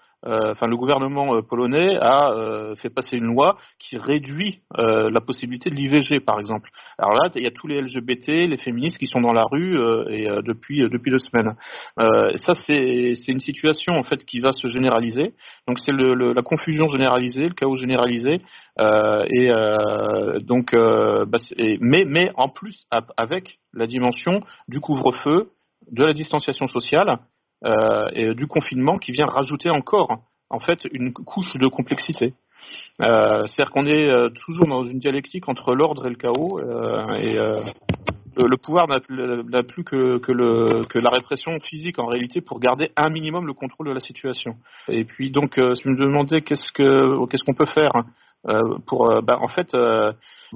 enfin 0.52 0.66
le 0.66 0.76
gouvernement 0.76 1.34
euh, 1.36 1.42
polonais 1.42 1.96
a 2.00 2.30
euh, 2.32 2.74
fait 2.74 2.90
passer 2.90 3.16
une 3.16 3.26
loi 3.26 3.56
qui 3.78 3.96
réduit 3.96 4.60
euh, 4.78 5.10
la 5.10 5.20
possibilité 5.20 5.70
de 5.70 5.74
l'IVG, 5.74 6.20
par 6.20 6.40
exemple. 6.40 6.70
Alors 6.98 7.14
là, 7.14 7.30
il 7.34 7.42
y 7.42 7.46
a 7.46 7.50
tous 7.50 7.66
les 7.66 7.80
LGBT, 7.80 8.48
les 8.48 8.56
féministes 8.56 8.98
qui 8.98 9.06
sont 9.06 9.20
dans 9.20 9.32
la 9.32 9.44
rue 9.50 9.78
euh, 9.78 10.04
et 10.10 10.28
euh, 10.28 10.42
depuis 10.42 10.82
euh, 10.82 10.88
depuis 10.88 11.10
deux 11.10 11.18
semaines. 11.18 11.54
Euh, 12.00 12.30
ça, 12.36 12.54
c'est 12.54 13.14
une 13.28 13.40
situation 13.40 13.92
en 13.94 14.02
fait 14.02 14.24
qui 14.24 14.40
va 14.40 14.52
se 14.52 14.68
généraliser. 14.68 15.34
Donc 15.68 15.78
c'est 15.78 15.92
le, 15.92 16.14
le- 16.14 16.32
la 16.32 16.42
confusion 16.42 16.88
généralisée, 16.88 17.44
le 17.44 17.54
chaos 17.54 17.76
généralisé. 17.76 18.40
Euh, 18.78 19.24
et 19.30 19.50
euh, 19.50 20.40
donc, 20.40 20.74
euh, 20.74 21.24
bah, 21.26 21.38
et- 21.56 21.78
mais 21.80 22.04
mais 22.06 22.30
en 22.36 22.48
plus 22.48 22.86
avec 23.16 23.58
la 23.72 23.86
dimension 23.86 24.40
du 24.68 24.80
couvre-feu, 24.80 25.50
de 25.90 26.04
la 26.04 26.12
distanciation 26.12 26.66
sociale 26.66 27.08
euh, 27.10 27.16
et 27.64 28.34
du 28.34 28.46
confinement 28.46 28.98
qui 28.98 29.12
vient 29.12 29.26
rajouter 29.26 29.70
encore 29.70 30.18
en 30.50 30.60
fait 30.60 30.86
une 30.92 31.12
couche 31.12 31.54
de 31.54 31.66
complexité. 31.66 32.34
Euh, 33.02 33.44
C'est-à-dire 33.46 33.72
qu'on 33.72 33.86
est 33.86 34.08
euh, 34.08 34.28
toujours 34.30 34.66
dans 34.66 34.84
une 34.84 34.98
dialectique 34.98 35.48
entre 35.48 35.74
l'ordre 35.74 36.06
et 36.06 36.10
le 36.10 36.16
chaos, 36.16 36.58
euh, 36.60 37.06
et 37.18 37.38
euh, 37.38 37.60
le, 38.36 38.56
pouvoir 38.56 38.86
n'a 38.88 39.00
plus, 39.62 39.84
que, 39.84 40.98
la 40.98 41.10
répression 41.10 41.58
physique 41.60 41.98
en 41.98 42.06
réalité 42.06 42.40
pour 42.40 42.60
garder 42.60 42.90
un 42.96 43.10
minimum 43.10 43.46
le 43.46 43.54
contrôle 43.54 43.88
de 43.88 43.92
la 43.92 44.00
situation. 44.00 44.56
Et 44.88 45.04
puis 45.04 45.30
donc, 45.30 45.58
euh, 45.58 45.74
si 45.74 45.84
vous 45.84 45.90
me 45.90 45.98
demandez 45.98 46.42
qu'est-ce 46.42 46.72
que 46.72 47.26
qu'est-ce 47.26 47.44
qu'on 47.44 47.54
peut 47.54 47.66
faire 47.66 47.92
euh, 48.48 48.78
pour, 48.86 49.10
euh, 49.10 49.20
bah, 49.22 49.38
en 49.40 49.48
fait, 49.48 49.74
euh, 49.74 50.12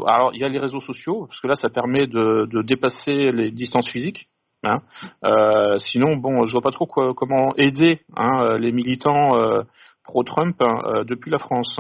alors 0.06 0.30
il 0.32 0.40
y 0.40 0.44
a 0.44 0.48
les 0.48 0.58
réseaux 0.58 0.80
sociaux 0.80 1.26
parce 1.26 1.40
que 1.40 1.48
là, 1.48 1.54
ça 1.54 1.68
permet 1.68 2.06
de 2.06 2.62
dépasser 2.62 3.32
les 3.32 3.50
distances 3.50 3.88
physiques. 3.90 4.28
Hein. 4.62 4.80
Euh, 5.24 5.78
sinon, 5.78 6.16
bon, 6.16 6.44
je 6.44 6.52
vois 6.52 6.62
pas 6.62 6.70
trop 6.70 6.86
quoi, 6.86 7.14
comment 7.14 7.54
aider 7.56 8.00
hein, 8.16 8.56
les 8.58 8.72
militants 8.72 9.36
euh, 9.36 9.62
pro-Trump 10.04 10.56
hein, 10.60 10.82
euh, 10.84 11.04
depuis 11.04 11.30
la 11.30 11.38
France. 11.38 11.78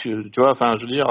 tu 0.00 0.12
vois, 0.36 0.52
enfin, 0.52 0.74
je 0.76 0.86
veux 0.86 0.92
dire, 0.92 1.06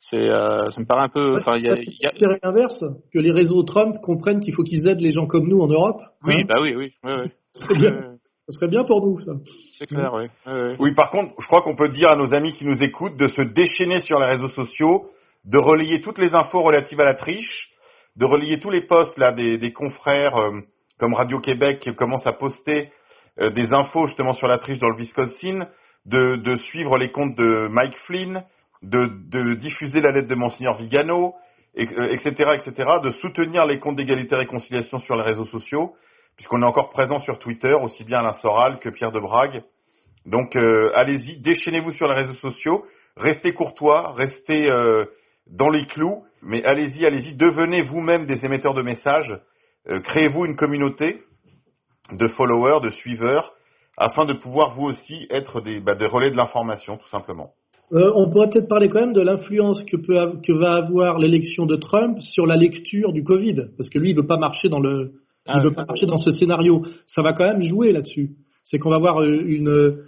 c'est, 0.00 0.30
euh, 0.30 0.70
ça 0.70 0.80
me 0.80 0.86
paraît 0.86 1.04
un 1.04 1.08
peu. 1.08 1.36
Enfin, 1.36 1.56
il 1.56 1.64
y 1.64 1.68
a, 1.68 1.74
y 1.76 2.06
a- 2.06 2.38
l'inverse, 2.42 2.84
que 3.12 3.18
les 3.18 3.32
réseaux 3.32 3.62
Trump 3.62 3.96
comprennent 4.02 4.40
qu'il 4.40 4.54
faut 4.54 4.62
qu'ils 4.62 4.88
aident 4.88 5.00
les 5.02 5.10
gens 5.10 5.26
comme 5.26 5.46
nous 5.46 5.60
en 5.60 5.68
Europe. 5.68 6.00
oui, 6.24 6.36
hein. 6.38 6.44
bah 6.48 6.56
oui, 6.60 6.74
oui, 6.74 6.92
oui, 7.04 7.12
oui. 7.24 7.30
Ce 7.52 7.64
serait 7.64 7.78
bien. 7.78 8.16
Ça 8.46 8.58
serait 8.58 8.68
bien 8.68 8.84
pour 8.84 9.04
nous, 9.06 9.20
ça. 9.20 9.32
c'est 9.72 9.86
clair, 9.86 10.12
oui. 10.14 10.24
oui, 10.46 10.52
oui. 10.52 10.76
Oui, 10.80 10.94
par 10.94 11.10
contre, 11.10 11.34
je 11.38 11.46
crois 11.46 11.62
qu'on 11.62 11.76
peut 11.76 11.88
dire 11.90 12.08
à 12.10 12.16
nos 12.16 12.32
amis 12.34 12.52
qui 12.54 12.64
nous 12.64 12.82
écoutent 12.82 13.16
de 13.16 13.28
se 13.28 13.42
déchaîner 13.42 14.00
sur 14.00 14.18
les 14.18 14.26
réseaux 14.26 14.48
sociaux, 14.48 15.10
de 15.44 15.58
relayer 15.58 16.00
toutes 16.00 16.18
les 16.18 16.34
infos 16.34 16.62
relatives 16.62 17.00
à 17.00 17.04
la 17.04 17.14
triche, 17.14 17.70
de 18.16 18.26
relayer 18.26 18.60
tous 18.60 18.70
les 18.70 18.82
posts 18.82 19.16
là 19.18 19.32
des, 19.32 19.58
des 19.58 19.72
confrères 19.72 20.36
euh, 20.36 20.60
comme 20.98 21.14
Radio 21.14 21.40
Québec 21.40 21.80
qui 21.80 21.94
commencent 21.94 22.26
à 22.26 22.32
poster 22.32 22.92
euh, 23.40 23.50
des 23.50 23.72
infos 23.72 24.06
justement 24.06 24.34
sur 24.34 24.48
la 24.48 24.58
triche 24.58 24.78
dans 24.78 24.88
le 24.88 24.96
Wisconsin, 24.96 25.66
de, 26.06 26.36
de 26.36 26.56
suivre 26.56 26.96
les 26.98 27.10
comptes 27.10 27.36
de 27.36 27.68
Mike 27.70 27.96
Flynn, 28.06 28.44
de, 28.82 29.10
de 29.30 29.54
diffuser 29.54 30.00
la 30.00 30.10
lettre 30.10 30.28
de 30.28 30.34
Monseigneur 30.34 30.76
Vigano, 30.76 31.34
et- 31.74 31.86
euh, 31.86 32.12
etc., 32.12 32.50
etc., 32.54 32.90
de 33.02 33.10
soutenir 33.12 33.64
les 33.66 33.78
comptes 33.78 33.96
d'égalité 33.96 34.34
et 34.34 34.38
réconciliation 34.38 34.98
sur 35.00 35.14
les 35.16 35.22
réseaux 35.22 35.44
sociaux, 35.44 35.94
puisqu'on 36.36 36.62
est 36.62 36.66
encore 36.66 36.90
présent 36.90 37.20
sur 37.20 37.38
Twitter, 37.38 37.74
aussi 37.74 38.04
bien 38.04 38.18
Alain 38.20 38.32
Soral 38.32 38.78
que 38.80 38.88
Pierre 38.88 39.12
de 39.12 39.20
Brague. 39.20 39.62
Donc 40.26 40.56
euh, 40.56 40.90
allez-y, 40.94 41.40
déchaînez-vous 41.40 41.92
sur 41.92 42.08
les 42.08 42.14
réseaux 42.14 42.34
sociaux, 42.34 42.84
restez 43.16 43.52
courtois, 43.52 44.12
restez 44.16 44.70
euh, 44.70 45.04
dans 45.50 45.68
les 45.68 45.86
clous, 45.86 46.22
mais 46.42 46.64
allez-y, 46.64 47.04
allez-y, 47.04 47.36
devenez 47.36 47.82
vous-même 47.82 48.26
des 48.26 48.44
émetteurs 48.44 48.74
de 48.74 48.82
messages, 48.82 49.36
euh, 49.88 50.00
créez-vous 50.00 50.46
une 50.46 50.56
communauté 50.56 51.22
de 52.12 52.28
followers, 52.28 52.80
de 52.82 52.90
suiveurs, 52.90 53.52
afin 53.96 54.24
de 54.24 54.32
pouvoir 54.32 54.74
vous 54.74 54.86
aussi 54.86 55.26
être 55.30 55.60
des, 55.60 55.80
bah, 55.80 55.94
des 55.94 56.06
relais 56.06 56.30
de 56.30 56.36
l'information, 56.36 56.96
tout 56.96 57.08
simplement. 57.08 57.52
Euh, 57.92 58.12
on 58.14 58.30
pourrait 58.30 58.48
peut-être 58.48 58.68
parler 58.68 58.88
quand 58.88 59.00
même 59.00 59.12
de 59.12 59.20
l'influence 59.20 59.82
que, 59.82 59.96
peut 59.96 60.38
que 60.46 60.52
va 60.52 60.76
avoir 60.76 61.18
l'élection 61.18 61.66
de 61.66 61.76
Trump 61.76 62.18
sur 62.20 62.46
la 62.46 62.56
lecture 62.56 63.12
du 63.12 63.24
Covid, 63.24 63.66
parce 63.76 63.90
que 63.90 63.98
lui, 63.98 64.10
il 64.10 64.16
veut 64.16 64.26
pas 64.26 64.38
marcher 64.38 64.68
dans 64.68 64.78
le, 64.78 65.12
Ah, 65.46 65.54
il 65.56 65.64
veut 65.64 65.74
pas 65.74 65.84
marcher 65.84 66.06
dans 66.06 66.16
ce 66.16 66.30
scénario. 66.30 66.82
Ça 67.06 67.22
va 67.22 67.32
quand 67.32 67.46
même 67.46 67.62
jouer 67.62 67.92
là-dessus. 67.92 68.36
C'est 68.62 68.78
qu'on 68.78 68.90
va 68.90 68.96
avoir 68.96 69.20
euh, 69.20 69.42
une, 69.44 69.98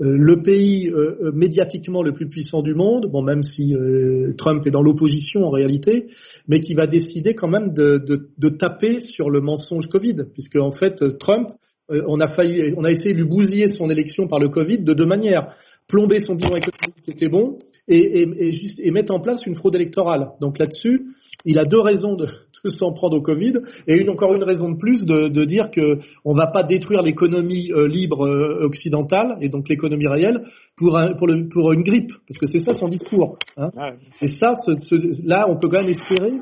le 0.00 0.42
pays 0.42 0.88
euh, 0.88 1.16
euh, 1.22 1.32
médiatiquement 1.32 2.02
le 2.02 2.12
plus 2.12 2.28
puissant 2.28 2.62
du 2.62 2.74
monde, 2.74 3.06
bon 3.10 3.22
même 3.22 3.42
si 3.42 3.74
euh, 3.74 4.32
Trump 4.36 4.66
est 4.66 4.70
dans 4.70 4.82
l'opposition 4.82 5.44
en 5.44 5.50
réalité, 5.50 6.06
mais 6.48 6.60
qui 6.60 6.74
va 6.74 6.86
décider 6.86 7.34
quand 7.34 7.48
même 7.48 7.74
de, 7.74 8.48
taper 8.48 9.00
sur 9.00 9.30
le 9.30 9.40
mensonge 9.40 9.88
Covid, 9.88 10.16
puisque 10.32 10.56
en 10.56 10.72
fait 10.72 11.02
euh, 11.02 11.16
Trump, 11.18 11.50
euh, 11.90 12.02
on 12.08 12.18
a 12.20 12.28
failli, 12.28 12.72
on 12.76 12.84
essayé 12.86 13.12
de 13.12 13.18
lui 13.18 13.28
bousiller 13.28 13.68
son 13.68 13.90
élection 13.90 14.26
par 14.26 14.38
le 14.38 14.48
Covid 14.48 14.78
de 14.78 14.94
deux 14.94 15.06
manières 15.06 15.54
plomber 15.86 16.20
son 16.20 16.34
bilan 16.34 16.56
économique 16.56 17.02
qui 17.02 17.10
était 17.10 17.28
bon 17.28 17.58
et, 17.88 18.22
et, 18.22 18.90
mettre 18.92 19.12
en 19.12 19.18
place 19.18 19.44
une 19.46 19.56
fraude 19.56 19.74
électorale. 19.74 20.28
Donc 20.40 20.58
là-dessus, 20.58 21.06
il 21.44 21.58
a 21.58 21.64
deux 21.64 21.80
raisons 21.80 22.14
de 22.14 22.28
s'en 22.68 22.92
prendre 22.92 23.16
au 23.16 23.22
Covid 23.22 23.54
et 23.86 23.98
une, 23.98 24.10
encore 24.10 24.34
une 24.34 24.42
raison 24.42 24.70
de 24.70 24.76
plus 24.76 25.06
de, 25.06 25.28
de 25.28 25.44
dire 25.44 25.70
que 25.70 25.98
on 26.24 26.34
va 26.34 26.46
pas 26.46 26.62
détruire 26.62 27.02
l'économie 27.02 27.70
euh, 27.72 27.88
libre 27.88 28.26
euh, 28.26 28.64
occidentale 28.64 29.38
et 29.40 29.48
donc 29.48 29.68
l'économie 29.68 30.06
réelle 30.06 30.44
pour, 30.76 30.98
un, 30.98 31.14
pour, 31.14 31.26
le, 31.26 31.48
pour 31.48 31.72
une 31.72 31.82
grippe, 31.82 32.12
parce 32.28 32.38
que 32.38 32.46
c'est 32.46 32.60
ça 32.60 32.72
son 32.72 32.88
discours. 32.88 33.38
Hein. 33.56 33.70
Ouais. 33.76 33.94
Et 34.22 34.28
ça, 34.28 34.54
ce, 34.54 34.74
ce, 34.74 35.26
là, 35.26 35.46
on 35.48 35.56
peut 35.56 35.68
quand 35.68 35.80
même 35.80 35.90
espérer 35.90 36.32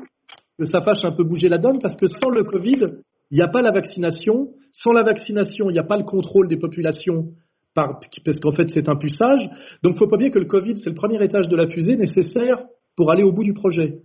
que 0.57 0.65
ça 0.65 0.81
fasse 0.81 1.05
un 1.05 1.13
peu 1.13 1.23
bouger 1.23 1.47
la 1.47 1.57
donne, 1.57 1.79
parce 1.81 1.95
que 1.95 2.07
sans 2.07 2.29
le 2.29 2.43
Covid, 2.43 2.99
il 3.31 3.37
n'y 3.37 3.43
a 3.43 3.47
pas 3.47 3.61
la 3.61 3.71
vaccination. 3.71 4.49
Sans 4.71 4.91
la 4.91 5.03
vaccination, 5.03 5.69
il 5.69 5.73
n'y 5.73 5.79
a 5.79 5.83
pas 5.83 5.97
le 5.97 6.03
contrôle 6.03 6.47
des 6.47 6.57
populations 6.57 7.29
par, 7.73 7.99
parce 8.25 8.39
qu'en 8.39 8.51
fait 8.51 8.69
c'est 8.69 8.89
un 8.89 8.95
puçage. 8.95 9.49
Donc 9.83 9.93
il 9.95 9.97
faut 9.97 10.07
pas 10.07 10.15
oublier 10.15 10.31
que 10.31 10.39
le 10.39 10.45
Covid 10.45 10.77
c'est 10.77 10.89
le 10.89 10.95
premier 10.95 11.23
étage 11.23 11.49
de 11.49 11.55
la 11.55 11.67
fusée 11.67 11.95
nécessaire 11.95 12.65
pour 12.95 13.11
aller 13.11 13.23
au 13.23 13.31
bout 13.31 13.43
du 13.43 13.53
projet. 13.53 14.01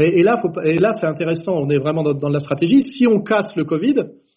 Et, 0.00 0.20
et 0.20 0.22
là, 0.22 0.36
faut, 0.40 0.50
pas- 0.50 0.64
et 0.64 0.78
là 0.78 0.92
c'est 0.94 1.06
intéressant, 1.06 1.58
on 1.60 1.68
est 1.68 1.78
vraiment 1.78 2.02
dans, 2.02 2.14
dans 2.14 2.28
la 2.30 2.40
stratégie. 2.40 2.82
Si 2.82 3.06
on 3.06 3.20
casse 3.20 3.54
le 3.56 3.64
Covid, 3.64 3.94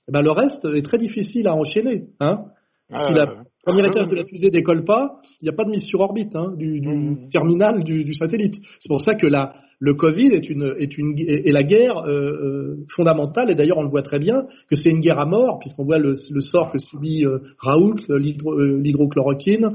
eh 0.07 0.11
ben, 0.11 0.21
le 0.21 0.31
reste 0.31 0.65
est 0.65 0.81
très 0.83 0.97
difficile 0.97 1.47
à 1.47 1.55
enchaîner. 1.55 2.05
Hein 2.19 2.45
si 2.89 2.93
Ah, 2.93 3.13
la 3.13 3.25
premier 3.65 3.87
étage 3.87 4.07
de 4.09 4.15
la 4.15 4.25
fusée 4.25 4.51
décolle 4.51 4.83
pas, 4.83 5.21
il 5.41 5.45
n'y 5.45 5.49
a 5.49 5.53
pas 5.53 5.63
de 5.63 5.71
mise 5.71 5.85
sur 5.85 5.99
orbite 6.01 6.35
hein, 6.35 6.53
du, 6.55 6.79
du 6.81 7.27
terminal 7.31 7.83
du, 7.83 8.03
du 8.03 8.13
satellite. 8.13 8.55
C'est 8.79 8.89
pour 8.89 9.01
ça 9.01 9.15
que 9.15 9.25
la, 9.25 9.53
le 9.79 9.95
Covid 9.95 10.27
est, 10.33 10.47
une, 10.49 10.75
est, 10.77 10.95
une, 10.97 11.15
est 11.17 11.51
la 11.51 11.63
guerre 11.63 11.97
euh, 12.05 12.11
euh, 12.11 12.85
fondamentale, 12.95 13.49
et 13.49 13.55
d'ailleurs 13.55 13.79
on 13.79 13.83
le 13.83 13.89
voit 13.89 14.03
très 14.03 14.19
bien, 14.19 14.43
que 14.69 14.75
c'est 14.75 14.91
une 14.91 14.99
guerre 14.99 15.17
à 15.19 15.25
mort, 15.25 15.57
puisqu'on 15.59 15.83
voit 15.83 15.97
le, 15.97 16.11
le 16.31 16.41
sort 16.41 16.71
que 16.71 16.77
subit 16.77 17.25
euh, 17.25 17.39
Raoult, 17.57 17.95
l'hydro- 18.09 18.53
euh, 18.53 18.79
l'hydrochloroquine, 18.79 19.71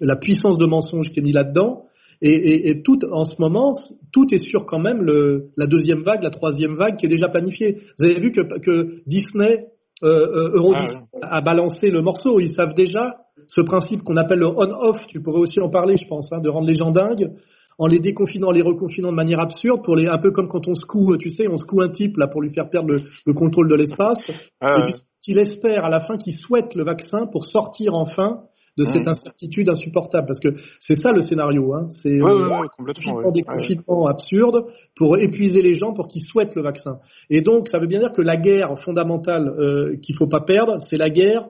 la 0.00 0.16
puissance 0.16 0.56
de 0.56 0.66
mensonge 0.66 1.10
qui 1.10 1.18
est 1.18 1.22
mis 1.22 1.32
là-dedans. 1.32 1.86
Et, 2.22 2.34
et, 2.34 2.70
et 2.70 2.82
tout, 2.82 2.98
en 3.10 3.24
ce 3.24 3.40
moment, 3.40 3.72
tout 4.12 4.26
est 4.32 4.38
sur 4.38 4.64
quand 4.64 4.78
même 4.78 5.02
le, 5.02 5.50
la 5.56 5.66
deuxième 5.66 6.02
vague, 6.02 6.22
la 6.22 6.30
troisième 6.30 6.74
vague 6.74 6.96
qui 6.96 7.06
est 7.06 7.08
déjà 7.08 7.28
planifiée. 7.28 7.78
Vous 7.98 8.04
avez 8.04 8.20
vu 8.20 8.30
que, 8.30 8.40
que 8.60 9.02
Disney, 9.06 9.66
euh, 10.04 10.08
euh, 10.08 10.52
Euro 10.54 10.72
Ah, 10.76 10.82
Disney 10.82 11.04
a 11.20 11.40
balancé 11.40 11.90
le 11.90 12.00
morceau. 12.00 12.38
Ils 12.38 12.54
savent 12.54 12.74
déjà 12.74 13.16
ce 13.48 13.60
principe 13.60 14.02
qu'on 14.04 14.16
appelle 14.16 14.38
le 14.38 14.46
on-off. 14.46 15.04
Tu 15.08 15.20
pourrais 15.20 15.40
aussi 15.40 15.60
en 15.60 15.68
parler, 15.68 15.96
je 15.96 16.06
pense, 16.06 16.32
hein, 16.32 16.40
de 16.40 16.48
rendre 16.48 16.68
les 16.68 16.76
gens 16.76 16.92
dingues 16.92 17.32
en 17.78 17.86
les 17.86 17.98
déconfinant, 17.98 18.50
les 18.52 18.62
reconfinant 18.62 19.10
de 19.10 19.16
manière 19.16 19.40
absurde, 19.40 19.82
pour 19.82 19.96
les, 19.96 20.06
un 20.06 20.18
peu 20.18 20.30
comme 20.30 20.46
quand 20.46 20.68
on 20.68 20.74
secoue, 20.74 21.16
tu 21.16 21.30
sais, 21.30 21.48
on 21.48 21.56
secoue 21.56 21.80
un 21.80 21.88
type 21.88 22.16
là 22.18 22.28
pour 22.28 22.42
lui 22.42 22.52
faire 22.52 22.68
perdre 22.70 22.90
le, 22.90 23.02
le 23.26 23.34
contrôle 23.34 23.68
de 23.68 23.74
l'espace. 23.74 24.30
Ah, 24.60 24.76
et 24.78 24.84
puis 24.84 24.94
qu'il 25.22 25.38
espère 25.38 25.84
à 25.84 25.88
la 25.88 26.00
fin 26.00 26.16
qu'il 26.16 26.34
souhaite 26.34 26.74
le 26.74 26.84
vaccin 26.84 27.26
pour 27.26 27.44
sortir 27.44 27.94
enfin 27.94 28.42
de 28.78 28.84
cette 28.84 29.04
Mhm. 29.06 29.10
incertitude 29.10 29.68
insupportable. 29.68 30.26
Parce 30.26 30.40
que 30.40 30.50
c'est 30.80 30.94
ça 30.94 31.12
le 31.12 31.20
scénario. 31.20 31.74
Hein. 31.74 31.86
C'est 31.90 32.20
Ouais, 32.20 32.30
euh, 32.30 32.48
ouais, 32.48 32.66
complètement. 32.76 33.30
des 33.30 33.42
confinements 33.42 34.06
absurdes 34.06 34.64
pour 34.96 35.18
épuiser 35.18 35.62
les 35.62 35.74
gens 35.74 35.92
pour 35.92 36.08
qu'ils 36.08 36.22
souhaitent 36.22 36.54
le 36.56 36.62
vaccin. 36.62 36.98
Et 37.30 37.40
donc, 37.42 37.68
ça 37.68 37.78
veut 37.78 37.86
bien 37.86 37.98
dire 37.98 38.12
que 38.12 38.22
la 38.22 38.36
guerre 38.36 38.78
fondamentale 38.84 39.48
euh, 39.48 39.96
qu'il 40.02 40.14
faut 40.16 40.28
pas 40.28 40.40
perdre, 40.40 40.78
c'est 40.80 40.96
la 40.96 41.10
guerre 41.10 41.48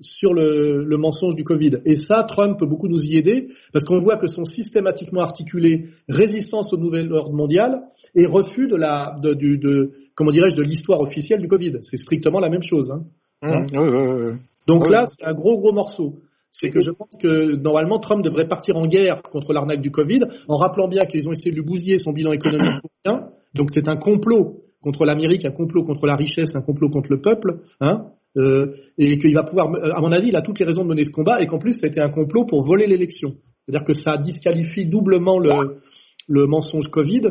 sur 0.00 0.34
le, 0.34 0.82
le 0.84 0.96
mensonge 0.96 1.36
du 1.36 1.44
Covid. 1.44 1.76
Et 1.84 1.94
ça, 1.94 2.24
Trump 2.24 2.58
peut 2.58 2.66
beaucoup 2.66 2.88
nous 2.88 3.00
y 3.00 3.16
aider, 3.16 3.46
parce 3.72 3.84
qu'on 3.84 4.00
voit 4.00 4.16
que 4.16 4.26
sont 4.26 4.42
systématiquement 4.44 5.20
articulés 5.20 5.84
résistance 6.08 6.72
au 6.72 6.76
nouvel 6.76 7.12
ordre 7.12 7.32
mondial 7.32 7.80
et 8.16 8.26
refus 8.26 8.66
de 8.66 8.74
la, 8.74 9.14
de, 9.22 9.34
du, 9.34 9.56
de, 9.58 9.92
comment 10.16 10.32
dirais-je, 10.32 10.56
de 10.56 10.62
l'histoire 10.64 11.00
officielle 11.00 11.40
du 11.40 11.46
Covid. 11.46 11.78
C'est 11.82 11.96
strictement 11.96 12.40
la 12.40 12.50
même 12.50 12.62
chose. 12.62 12.90
Hein. 12.90 13.04
Mmh, 13.42 13.78
ouais. 13.78 14.34
Donc 14.66 14.90
là, 14.90 15.06
c'est 15.06 15.24
un 15.24 15.32
gros 15.34 15.58
gros 15.60 15.72
morceau. 15.72 16.16
C'est 16.56 16.70
que 16.70 16.78
je 16.78 16.92
pense 16.92 17.10
que 17.20 17.56
normalement 17.56 17.98
Trump 17.98 18.24
devrait 18.24 18.46
partir 18.46 18.76
en 18.76 18.86
guerre 18.86 19.22
contre 19.22 19.52
l'arnaque 19.52 19.80
du 19.80 19.90
Covid, 19.90 20.20
en 20.46 20.56
rappelant 20.56 20.86
bien 20.86 21.04
qu'ils 21.04 21.28
ont 21.28 21.32
essayé 21.32 21.50
de 21.50 21.56
lui 21.56 21.64
bousiller 21.64 21.98
son 21.98 22.12
bilan 22.12 22.30
économique. 22.30 22.80
pour 22.80 22.90
rien. 23.04 23.26
Donc 23.54 23.70
c'est 23.74 23.88
un 23.88 23.96
complot 23.96 24.62
contre 24.80 25.04
l'Amérique, 25.04 25.44
un 25.44 25.50
complot 25.50 25.82
contre 25.82 26.06
la 26.06 26.14
richesse, 26.14 26.54
un 26.54 26.62
complot 26.62 26.90
contre 26.90 27.10
le 27.10 27.20
peuple, 27.20 27.62
hein, 27.80 28.06
euh, 28.36 28.72
et 28.98 29.18
qu'il 29.18 29.34
va 29.34 29.42
pouvoir, 29.42 29.66
à 29.66 30.00
mon 30.00 30.12
avis, 30.12 30.28
il 30.28 30.36
a 30.36 30.42
toutes 30.42 30.60
les 30.60 30.64
raisons 30.64 30.84
de 30.84 30.90
mener 30.90 31.02
ce 31.02 31.10
combat, 31.10 31.42
et 31.42 31.46
qu'en 31.46 31.58
plus 31.58 31.72
c'était 31.72 32.00
un 32.00 32.10
complot 32.10 32.44
pour 32.46 32.62
voler 32.62 32.86
l'élection. 32.86 33.34
C'est-à-dire 33.66 33.84
que 33.84 33.94
ça 33.94 34.16
disqualifie 34.16 34.86
doublement 34.86 35.40
le, 35.40 35.80
le 36.28 36.46
mensonge 36.46 36.88
Covid, 36.88 37.22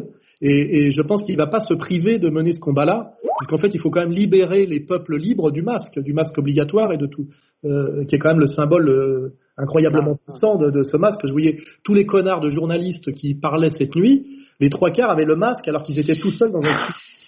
et, 0.43 0.85
et 0.85 0.91
je 0.91 1.01
pense 1.01 1.23
qu'il 1.23 1.35
ne 1.35 1.41
va 1.43 1.47
pas 1.47 1.59
se 1.61 1.73
priver 1.73 2.19
de 2.19 2.29
mener 2.29 2.51
ce 2.53 2.59
combat-là, 2.59 3.13
parce 3.39 3.47
qu'en 3.49 3.57
fait, 3.57 3.73
il 3.73 3.79
faut 3.79 3.89
quand 3.89 4.01
même 4.01 4.11
libérer 4.11 4.65
les 4.65 4.79
peuples 4.79 5.17
libres 5.17 5.51
du 5.51 5.61
masque, 5.63 5.99
du 5.99 6.13
masque 6.13 6.37
obligatoire 6.37 6.91
et 6.93 6.97
de 6.97 7.07
tout, 7.07 7.27
euh, 7.65 8.05
qui 8.05 8.15
est 8.15 8.19
quand 8.19 8.29
même 8.29 8.39
le 8.39 8.47
symbole 8.47 8.89
euh, 8.89 9.29
incroyablement 9.57 10.15
puissant 10.23 10.57
de, 10.57 10.69
de 10.69 10.83
ce 10.83 10.97
masque. 10.97 11.21
Je 11.25 11.31
voyais 11.31 11.57
tous 11.83 11.93
les 11.93 12.05
connards 12.05 12.41
de 12.41 12.49
journalistes 12.49 13.13
qui 13.13 13.33
parlaient 13.35 13.69
cette 13.71 13.95
nuit, 13.95 14.25
les 14.59 14.69
trois 14.69 14.91
quarts 14.91 15.09
avaient 15.11 15.25
le 15.25 15.35
masque 15.35 15.67
alors 15.67 15.83
qu'ils 15.83 15.97
étaient 15.99 16.13
tout 16.19 16.31
seuls 16.31 16.51
dans 16.51 16.61
un 16.63 16.73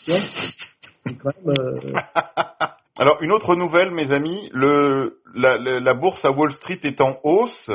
studio. 0.04 0.22
Euh, 1.48 1.80
Alors, 2.98 3.18
une 3.22 3.32
autre 3.32 3.56
nouvelle, 3.56 3.92
mes 3.92 4.10
amis, 4.12 4.50
le, 4.54 5.18
la, 5.36 5.58
la- 5.58 5.80
la 5.82 5.94
bourse 5.94 6.24
à 6.24 6.32
Wall 6.32 6.54
Street 6.54 6.80
est 6.84 7.02
en 7.02 7.18
hausse 7.24 7.70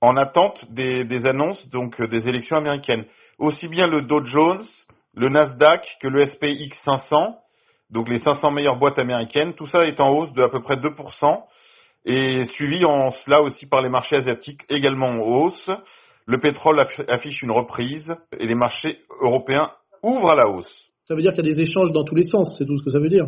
en 0.00 0.16
attente 0.16 0.64
des, 0.70 1.04
des 1.04 1.24
annonces 1.26 1.68
donc 1.70 2.00
des 2.02 2.28
élections 2.28 2.56
américaines. 2.56 3.04
Aussi 3.40 3.68
bien 3.68 3.86
le 3.86 4.02
Dow 4.02 4.22
Jones, 4.26 4.66
le 5.14 5.30
Nasdaq 5.30 5.82
que 6.02 6.08
le 6.08 6.26
SPX 6.26 6.76
500, 6.84 7.38
donc 7.88 8.10
les 8.10 8.18
500 8.18 8.50
meilleures 8.50 8.78
boîtes 8.78 8.98
américaines, 8.98 9.54
tout 9.54 9.66
ça 9.66 9.86
est 9.86 9.98
en 9.98 10.10
hausse 10.10 10.30
de 10.34 10.42
à 10.42 10.50
peu 10.50 10.60
près 10.60 10.76
2%. 10.76 11.42
et 12.04 12.44
suivi 12.52 12.84
en 12.84 13.12
cela 13.12 13.40
aussi 13.40 13.66
par 13.66 13.80
les 13.80 13.88
marchés 13.88 14.16
asiatiques 14.16 14.60
également 14.68 15.08
en 15.08 15.18
hausse. 15.20 15.70
Le 16.26 16.38
pétrole 16.38 16.86
affiche 17.08 17.42
une 17.42 17.50
reprise 17.50 18.14
et 18.38 18.46
les 18.46 18.54
marchés 18.54 18.98
européens 19.22 19.70
ouvrent 20.02 20.30
à 20.30 20.34
la 20.34 20.46
hausse. 20.46 20.90
Ça 21.04 21.14
veut 21.14 21.22
dire 21.22 21.32
qu'il 21.32 21.44
y 21.46 21.50
a 21.50 21.54
des 21.54 21.62
échanges 21.62 21.92
dans 21.92 22.04
tous 22.04 22.14
les 22.14 22.26
sens, 22.26 22.56
c'est 22.58 22.66
tout 22.66 22.76
ce 22.76 22.84
que 22.84 22.90
ça 22.90 22.98
veut 22.98 23.08
dire. 23.08 23.26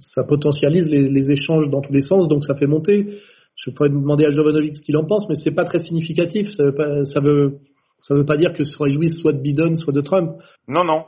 Ça 0.00 0.24
potentialise 0.24 0.88
les, 0.88 1.30
échanges 1.30 1.68
dans 1.68 1.82
tous 1.82 1.92
les 1.92 2.00
sens, 2.00 2.26
donc 2.26 2.44
ça 2.44 2.54
fait 2.54 2.66
monter. 2.66 3.20
Je 3.54 3.70
pourrais 3.70 3.90
demander 3.90 4.24
à 4.24 4.30
Jovanovic 4.30 4.76
ce 4.76 4.82
qu'il 4.82 4.96
en 4.96 5.04
pense, 5.04 5.28
mais 5.28 5.34
c'est 5.34 5.54
pas 5.54 5.64
très 5.64 5.78
significatif. 5.78 6.50
Ça 6.52 6.64
veut 6.64 6.74
pas, 6.74 7.04
ça 7.04 7.20
veut, 7.20 7.58
ça 8.02 8.14
veut 8.14 8.26
pas 8.26 8.36
dire 8.36 8.52
que 8.52 8.64
ce 8.64 8.70
soit 8.70 8.86
réjouisse 8.86 9.20
soit 9.20 9.32
de 9.32 9.40
Biden, 9.40 9.74
soit 9.76 9.92
de 9.92 10.00
Trump. 10.00 10.32
Non, 10.68 10.84
non. 10.84 11.04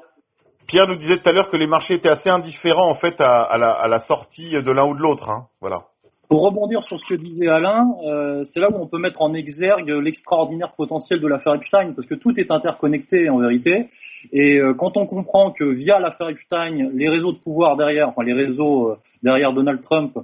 Pierre 0.67 0.89
nous 0.89 0.97
disait 0.97 1.19
tout 1.19 1.29
à 1.29 1.33
l'heure 1.33 1.51
que 1.51 1.57
les 1.57 1.67
marchés 1.67 1.95
étaient 1.95 2.09
assez 2.09 2.31
indifférents 2.31 2.89
en 2.89 2.95
fait 2.95 3.21
à, 3.21 3.59
la, 3.59 3.71
à 3.71 3.89
la, 3.89 3.99
sortie 4.01 4.53
de 4.53 4.71
l'un 4.71 4.87
ou 4.87 4.97
de 4.97 5.01
l'autre. 5.01 5.29
Hein. 5.29 5.47
Voilà. 5.61 5.83
Pour 6.29 6.43
rebondir 6.43 6.83
sur 6.83 6.99
ce 6.99 7.07
que 7.07 7.15
disait 7.15 7.49
Alain, 7.49 7.87
euh, 8.07 8.45
c'est 8.45 8.59
là 8.59 8.71
où 8.71 8.77
on 8.83 8.87
peut 8.87 8.99
mettre 8.99 9.21
en 9.21 9.35
exergue 9.35 9.91
l'extraordinaire 9.91 10.73
potentiel 10.75 11.21
de 11.21 11.29
l'affaire 11.29 11.55
Epstein, 11.55 11.93
parce 11.93 12.09
que 12.09 12.15
tout 12.15 12.39
est 12.41 12.51
interconnecté 12.51 13.29
en 13.29 13.39
vérité. 13.39 13.91
Et 14.33 14.59
euh, 14.59 14.73
quand 14.73 14.97
on 14.97 15.07
comprend 15.07 15.53
que 15.53 15.65
via 15.65 15.99
l'affaire 15.99 16.31
Epstein, 16.31 16.91
les 16.95 17.11
réseaux 17.11 17.33
de 17.33 17.39
pouvoir 17.39 17.77
derrière, 17.77 18.09
enfin 18.09 18.25
les 18.25 18.33
réseaux 18.33 18.93
euh, 18.93 18.97
derrière 19.23 19.53
Donald 19.53 19.83
Trump, 19.83 20.17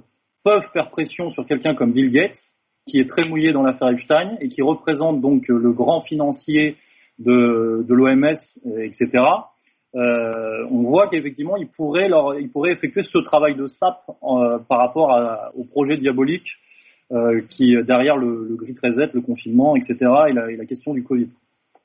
peuvent 0.43 0.67
faire 0.73 0.89
pression 0.89 1.29
sur 1.29 1.45
quelqu'un 1.45 1.75
comme 1.75 1.93
Bill 1.93 2.09
Gates, 2.09 2.51
qui 2.91 2.99
est 2.99 3.07
très 3.07 3.27
mouillé 3.27 3.53
dans 3.53 3.63
l'affaire 3.63 3.89
Epstein 3.89 4.37
et 4.41 4.49
qui 4.49 4.61
représente 4.61 5.21
donc 5.21 5.47
le 5.47 5.71
grand 5.71 6.01
financier 6.01 6.75
de, 7.19 7.85
l'OMS, 7.87 8.35
etc. 8.83 9.23
Euh, 9.95 10.65
on 10.69 10.83
voit 10.83 11.07
qu'effectivement, 11.07 11.57
ils 11.57 11.69
pourraient 11.69 12.71
effectuer 12.71 13.03
ce 13.03 13.17
travail 13.19 13.55
de 13.55 13.67
sape 13.67 14.03
euh, 14.09 14.59
par 14.67 14.79
rapport 14.79 15.17
au 15.55 15.63
projet 15.63 15.97
diabolique 15.97 16.47
euh, 17.11 17.41
qui 17.49 17.75
derrière 17.83 18.17
le, 18.17 18.47
le 18.49 18.55
Great 18.55 18.77
Reset, 18.81 19.09
le 19.13 19.21
confinement, 19.21 19.75
etc. 19.75 19.95
Et 20.29 20.33
la, 20.33 20.51
la 20.51 20.65
question 20.65 20.93
du 20.93 21.03
Covid. 21.03 21.29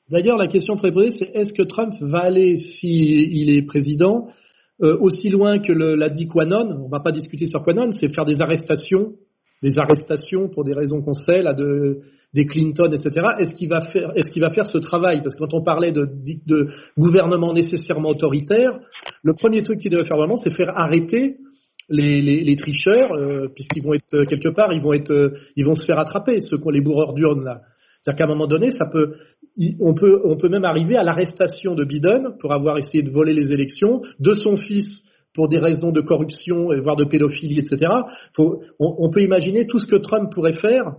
D'ailleurs, 0.09 0.37
la 0.37 0.47
question 0.47 0.75
très 0.75 0.91
posée, 0.91 1.11
c'est 1.11 1.35
est-ce 1.35 1.51
que 1.51 1.63
Trump 1.63 1.93
va 1.99 2.19
aller, 2.19 2.57
s'il 2.57 3.49
est 3.49 3.61
président, 3.63 4.29
euh, 4.81 4.95
aussi 4.99 5.29
loin 5.29 5.59
que 5.59 5.73
l'a 5.73 6.09
dit 6.09 6.27
Quanon 6.27 6.77
On 6.79 6.85
ne 6.85 6.89
va 6.89 6.99
pas 6.99 7.11
discuter 7.11 7.45
sur 7.45 7.63
Quanon, 7.63 7.91
c'est 7.91 8.13
faire 8.13 8.25
des 8.25 8.41
arrestations, 8.41 9.13
des 9.63 9.77
arrestations 9.79 10.49
pour 10.49 10.63
des 10.63 10.73
raisons 10.73 11.01
qu'on 11.01 11.13
sait, 11.13 11.41
là, 11.41 11.53
de, 11.53 12.01
des 12.33 12.45
Clinton, 12.45 12.89
etc. 12.91 13.25
Est-ce 13.39 13.55
qu'il 13.55 13.69
va 13.69 13.81
faire, 13.81 14.11
est-ce 14.15 14.29
qu'il 14.29 14.41
va 14.41 14.49
faire 14.49 14.65
ce 14.65 14.77
travail? 14.77 15.21
Parce 15.21 15.35
que 15.35 15.39
quand 15.39 15.53
on 15.53 15.63
parlait 15.63 15.91
de, 15.91 16.07
gouvernement 16.97 17.53
nécessairement 17.53 18.09
autoritaire, 18.09 18.79
le 19.23 19.33
premier 19.33 19.63
truc 19.63 19.79
qu'il 19.79 19.91
devrait 19.91 20.07
faire 20.07 20.17
vraiment, 20.17 20.35
c'est 20.35 20.53
faire 20.53 20.77
arrêter 20.77 21.37
les, 21.89 22.55
tricheurs, 22.57 23.13
euh, 23.13 23.47
puisqu'ils 23.53 23.83
vont 23.83 23.93
être 23.93 24.25
quelque 24.25 24.49
part, 24.49 24.73
ils 24.73 24.81
vont 24.81 24.93
être, 24.93 25.11
euh, 25.11 25.29
ils 25.55 25.65
vont 25.65 25.75
se 25.75 25.85
faire 25.85 25.99
attraper, 25.99 26.41
ceux 26.41 26.57
qui 26.57 26.67
ont 26.67 26.71
les 26.71 26.81
bourreurs 26.81 27.13
d'urnes 27.13 27.43
là. 27.43 27.61
C'est-à-dire 28.03 28.19
qu'à 28.19 28.25
un 28.25 28.35
moment 28.35 28.47
donné, 28.47 28.71
ça 28.71 28.85
peut, 28.85 29.15
on 29.81 29.93
peut, 29.93 30.21
on 30.23 30.37
peut 30.37 30.47
même 30.49 30.63
arriver 30.63 30.95
à 30.95 31.03
l'arrestation 31.03 31.75
de 31.75 31.83
Biden 31.83 32.37
pour 32.39 32.53
avoir 32.53 32.77
essayé 32.77 33.03
de 33.03 33.09
voler 33.09 33.33
les 33.33 33.51
élections, 33.51 34.01
de 34.19 34.33
son 34.33 34.55
fils 34.55 35.03
pour 35.37 35.47
des 35.47 35.59
raisons 35.59 35.91
de 35.91 36.01
corruption, 36.01 36.69
voire 36.81 36.95
de 36.95 37.05
pédophilie, 37.05 37.59
etc. 37.59 37.91
On, 38.39 39.09
peut 39.11 39.21
imaginer 39.21 39.67
tout 39.67 39.77
ce 39.77 39.85
que 39.85 39.95
Trump 39.95 40.31
pourrait 40.33 40.59
faire 40.59 40.95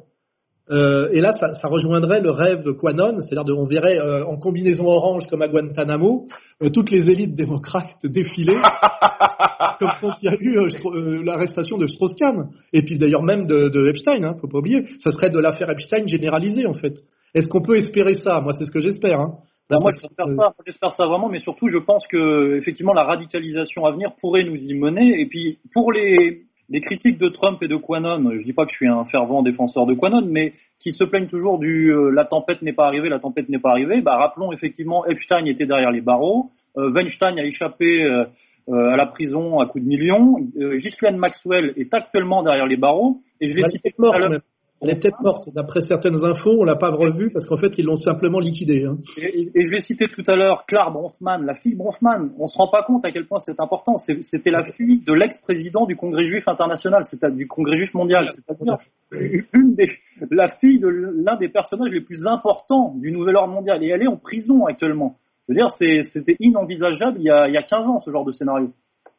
euh, 0.70 1.08
et 1.12 1.20
là, 1.20 1.32
ça, 1.32 1.68
rejoindrait 1.68 2.20
le 2.20 2.30
rêve 2.30 2.62
de 2.62 2.72
Quanon, 2.72 3.20
c'est-à-dire 3.22 3.56
on 3.56 3.64
verrait 3.64 3.98
euh, 3.98 4.24
en 4.26 4.36
combinaison 4.36 4.84
orange 4.84 5.26
comme 5.30 5.40
à 5.40 5.48
Guantanamo 5.48 6.26
euh, 6.62 6.68
toutes 6.68 6.90
les 6.90 7.10
élites 7.10 7.34
démocrates 7.34 7.96
défiler, 8.04 8.56
comme 9.78 9.88
quand 10.02 10.12
il 10.22 10.26
y 10.26 10.28
a 10.28 10.36
eu 10.38 11.24
l'arrestation 11.24 11.78
de 11.78 11.86
Strauss-Kahn, 11.86 12.50
et 12.74 12.82
puis 12.82 12.98
d'ailleurs 12.98 13.22
même 13.22 13.46
de, 13.46 13.68
de 13.68 13.88
Epstein, 13.88 14.22
hein, 14.22 14.34
faut 14.38 14.46
pas 14.46 14.58
oublier. 14.58 14.84
Ça 14.98 15.10
serait 15.10 15.30
de 15.30 15.38
l'affaire 15.38 15.70
Epstein 15.70 16.06
généralisée 16.06 16.66
en 16.66 16.74
fait. 16.74 17.00
Est-ce 17.34 17.48
qu'on 17.48 17.62
peut 17.62 17.76
espérer 17.76 18.12
ça? 18.12 18.40
Moi, 18.42 18.52
c'est 18.52 18.66
ce 18.66 18.70
que 18.70 18.80
j'espère. 18.80 19.20
Hein. 19.20 19.38
Ben, 19.70 19.76
moi, 19.80 19.90
j'espère 19.90 20.34
ça, 20.34 20.54
j'espère 20.64 20.92
ça 20.92 21.06
vraiment, 21.06 21.28
mais 21.28 21.40
surtout, 21.40 21.68
je 21.68 21.78
pense 21.78 22.06
que 22.06 22.56
effectivement, 22.56 22.94
la 22.94 23.04
radicalisation 23.04 23.84
à 23.84 23.92
venir 23.92 24.12
pourrait 24.20 24.44
nous 24.44 24.56
y 24.56 24.74
mener. 24.74 25.20
Et 25.20 25.26
puis, 25.26 25.58
pour 25.72 25.92
les 25.92 26.48
les 26.70 26.80
critiques 26.80 27.18
de 27.18 27.28
Trump 27.28 27.62
et 27.62 27.68
de 27.68 27.76
Quanon, 27.76 28.30
je 28.38 28.44
dis 28.44 28.52
pas 28.52 28.66
que 28.66 28.72
je 28.72 28.76
suis 28.76 28.88
un 28.88 29.04
fervent 29.06 29.42
défenseur 29.42 29.86
de 29.86 29.94
Quanon, 29.94 30.26
mais 30.26 30.52
qui 30.80 30.92
se 30.92 31.04
plaignent 31.04 31.28
toujours 31.28 31.58
du 31.58 31.90
euh, 31.92 32.10
la 32.10 32.24
tempête 32.24 32.62
n'est 32.62 32.74
pas 32.74 32.86
arrivée, 32.86 33.08
la 33.08 33.18
tempête 33.18 33.48
n'est 33.48 33.58
pas 33.58 33.70
arrivée, 33.70 34.02
bah, 34.02 34.16
rappelons 34.16 34.52
effectivement 34.52 35.06
Epstein 35.06 35.46
était 35.46 35.66
derrière 35.66 35.90
les 35.90 36.02
barreaux, 36.02 36.50
euh, 36.76 36.90
Weinstein 36.92 37.38
a 37.38 37.44
échappé 37.44 38.04
euh, 38.04 38.24
euh, 38.68 38.92
à 38.92 38.96
la 38.96 39.06
prison 39.06 39.60
à 39.60 39.66
coups 39.66 39.82
de 39.82 39.88
millions, 39.88 40.36
Ghislaine 40.54 41.16
Maxwell 41.16 41.72
est 41.76 41.92
actuellement 41.94 42.42
derrière 42.42 42.66
les 42.66 42.76
barreaux, 42.76 43.20
et 43.40 43.48
je 43.48 43.56
l'ai 43.56 43.68
cité 43.68 43.94
tout 43.96 44.04
à 44.06 44.18
l'heure. 44.18 44.40
Elle 44.80 44.90
est 44.90 45.02
peut-être 45.02 45.20
morte. 45.22 45.48
D'après 45.52 45.80
certaines 45.80 46.24
infos, 46.24 46.54
on 46.60 46.64
l'a 46.64 46.76
pas 46.76 46.90
revue 46.90 47.30
parce 47.30 47.44
qu'en 47.46 47.56
fait, 47.56 47.76
ils 47.78 47.84
l'ont 47.84 47.96
simplement 47.96 48.38
liquidée. 48.38 48.84
Hein. 48.84 48.98
Et, 49.16 49.50
et, 49.52 49.66
je 49.66 49.72
l'ai 49.72 49.80
cité 49.80 50.06
tout 50.06 50.22
à 50.28 50.36
l'heure, 50.36 50.66
Claire 50.66 50.92
Bronfman, 50.92 51.38
la 51.38 51.54
fille 51.54 51.74
Bronfman. 51.74 52.30
On 52.38 52.46
se 52.46 52.56
rend 52.56 52.68
pas 52.68 52.82
compte 52.84 53.04
à 53.04 53.10
quel 53.10 53.26
point 53.26 53.40
c'est 53.40 53.58
important. 53.58 53.96
C'était 53.96 54.50
la 54.50 54.64
fille 54.64 55.02
de 55.04 55.12
l'ex-président 55.12 55.86
du 55.86 55.96
Congrès 55.96 56.24
juif 56.24 56.46
international, 56.46 57.04
c'est-à-dire 57.04 57.36
du 57.36 57.48
Congrès 57.48 57.76
juif 57.76 57.92
mondial. 57.92 58.28
C'est-à-dire 58.30 58.78
une 59.10 59.74
des, 59.74 59.90
la 60.30 60.48
fille 60.48 60.78
de 60.78 60.88
l'un 60.88 61.36
des 61.36 61.48
personnages 61.48 61.90
les 61.90 62.02
plus 62.02 62.26
importants 62.26 62.94
du 62.96 63.10
nouvel 63.10 63.36
ordre 63.36 63.52
mondial. 63.54 63.82
Et 63.82 63.88
elle 63.88 64.02
est 64.02 64.08
en 64.08 64.16
prison 64.16 64.66
actuellement. 64.66 65.16
Je 65.48 65.54
veux 65.54 65.58
dire, 65.58 65.70
c'était 65.70 66.36
inenvisageable 66.40 67.16
il 67.18 67.24
y, 67.24 67.30
a, 67.30 67.48
il 67.48 67.54
y 67.54 67.56
a 67.56 67.62
15 67.62 67.86
ans, 67.86 68.00
ce 68.00 68.10
genre 68.10 68.24
de 68.24 68.32
scénario. 68.32 68.70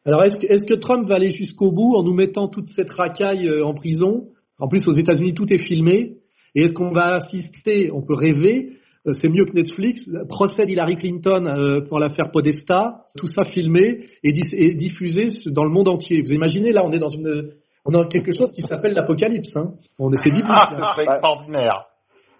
Alors, 0.06 0.24
est-ce 0.24 0.36
que, 0.36 0.46
est 0.46 0.66
que 0.66 0.74
Trump 0.74 1.06
va 1.06 1.16
aller 1.16 1.30
jusqu'au 1.30 1.72
bout 1.72 1.94
en 1.96 2.02
nous 2.02 2.14
mettant 2.14 2.48
toute 2.48 2.68
cette 2.68 2.90
racaille 2.90 3.46
euh, 3.46 3.66
en 3.66 3.74
prison? 3.74 4.28
En 4.60 4.68
plus, 4.68 4.86
aux 4.86 4.92
États-Unis, 4.92 5.34
tout 5.34 5.52
est 5.52 5.58
filmé. 5.58 6.16
Et 6.54 6.62
est-ce 6.62 6.72
qu'on 6.72 6.92
va 6.92 7.14
assister? 7.16 7.90
On 7.92 8.02
peut 8.02 8.14
rêver. 8.14 8.70
Euh, 9.06 9.14
c'est 9.14 9.28
mieux 9.28 9.44
que 9.44 9.52
Netflix. 9.52 10.08
Procès 10.28 10.66
d'Hillary 10.66 10.96
Clinton 10.96 11.46
euh, 11.46 11.80
pour 11.88 11.98
l'affaire 11.98 12.30
Podesta, 12.30 13.04
tout 13.16 13.26
ça 13.26 13.44
filmé 13.44 14.00
et, 14.22 14.32
diffusé 14.74 15.28
dans 15.46 15.64
le 15.64 15.70
monde 15.70 15.88
entier. 15.88 16.22
Vous 16.22 16.32
imaginez 16.32 16.72
là, 16.72 16.84
on 16.84 16.92
est 16.92 16.98
dans 16.98 17.08
une, 17.08 17.52
on 17.86 17.94
a 17.94 18.06
quelque 18.06 18.32
chose 18.32 18.52
qui 18.52 18.62
s'appelle 18.62 18.92
l'apocalypse. 18.92 19.56
Hein. 19.56 19.72
On 19.98 20.12
est 20.12 20.22
biblique. 20.24 20.44
Ah, 20.48 20.68
ce 20.70 20.76
serait 20.76 21.04
extraordinaire. 21.04 21.86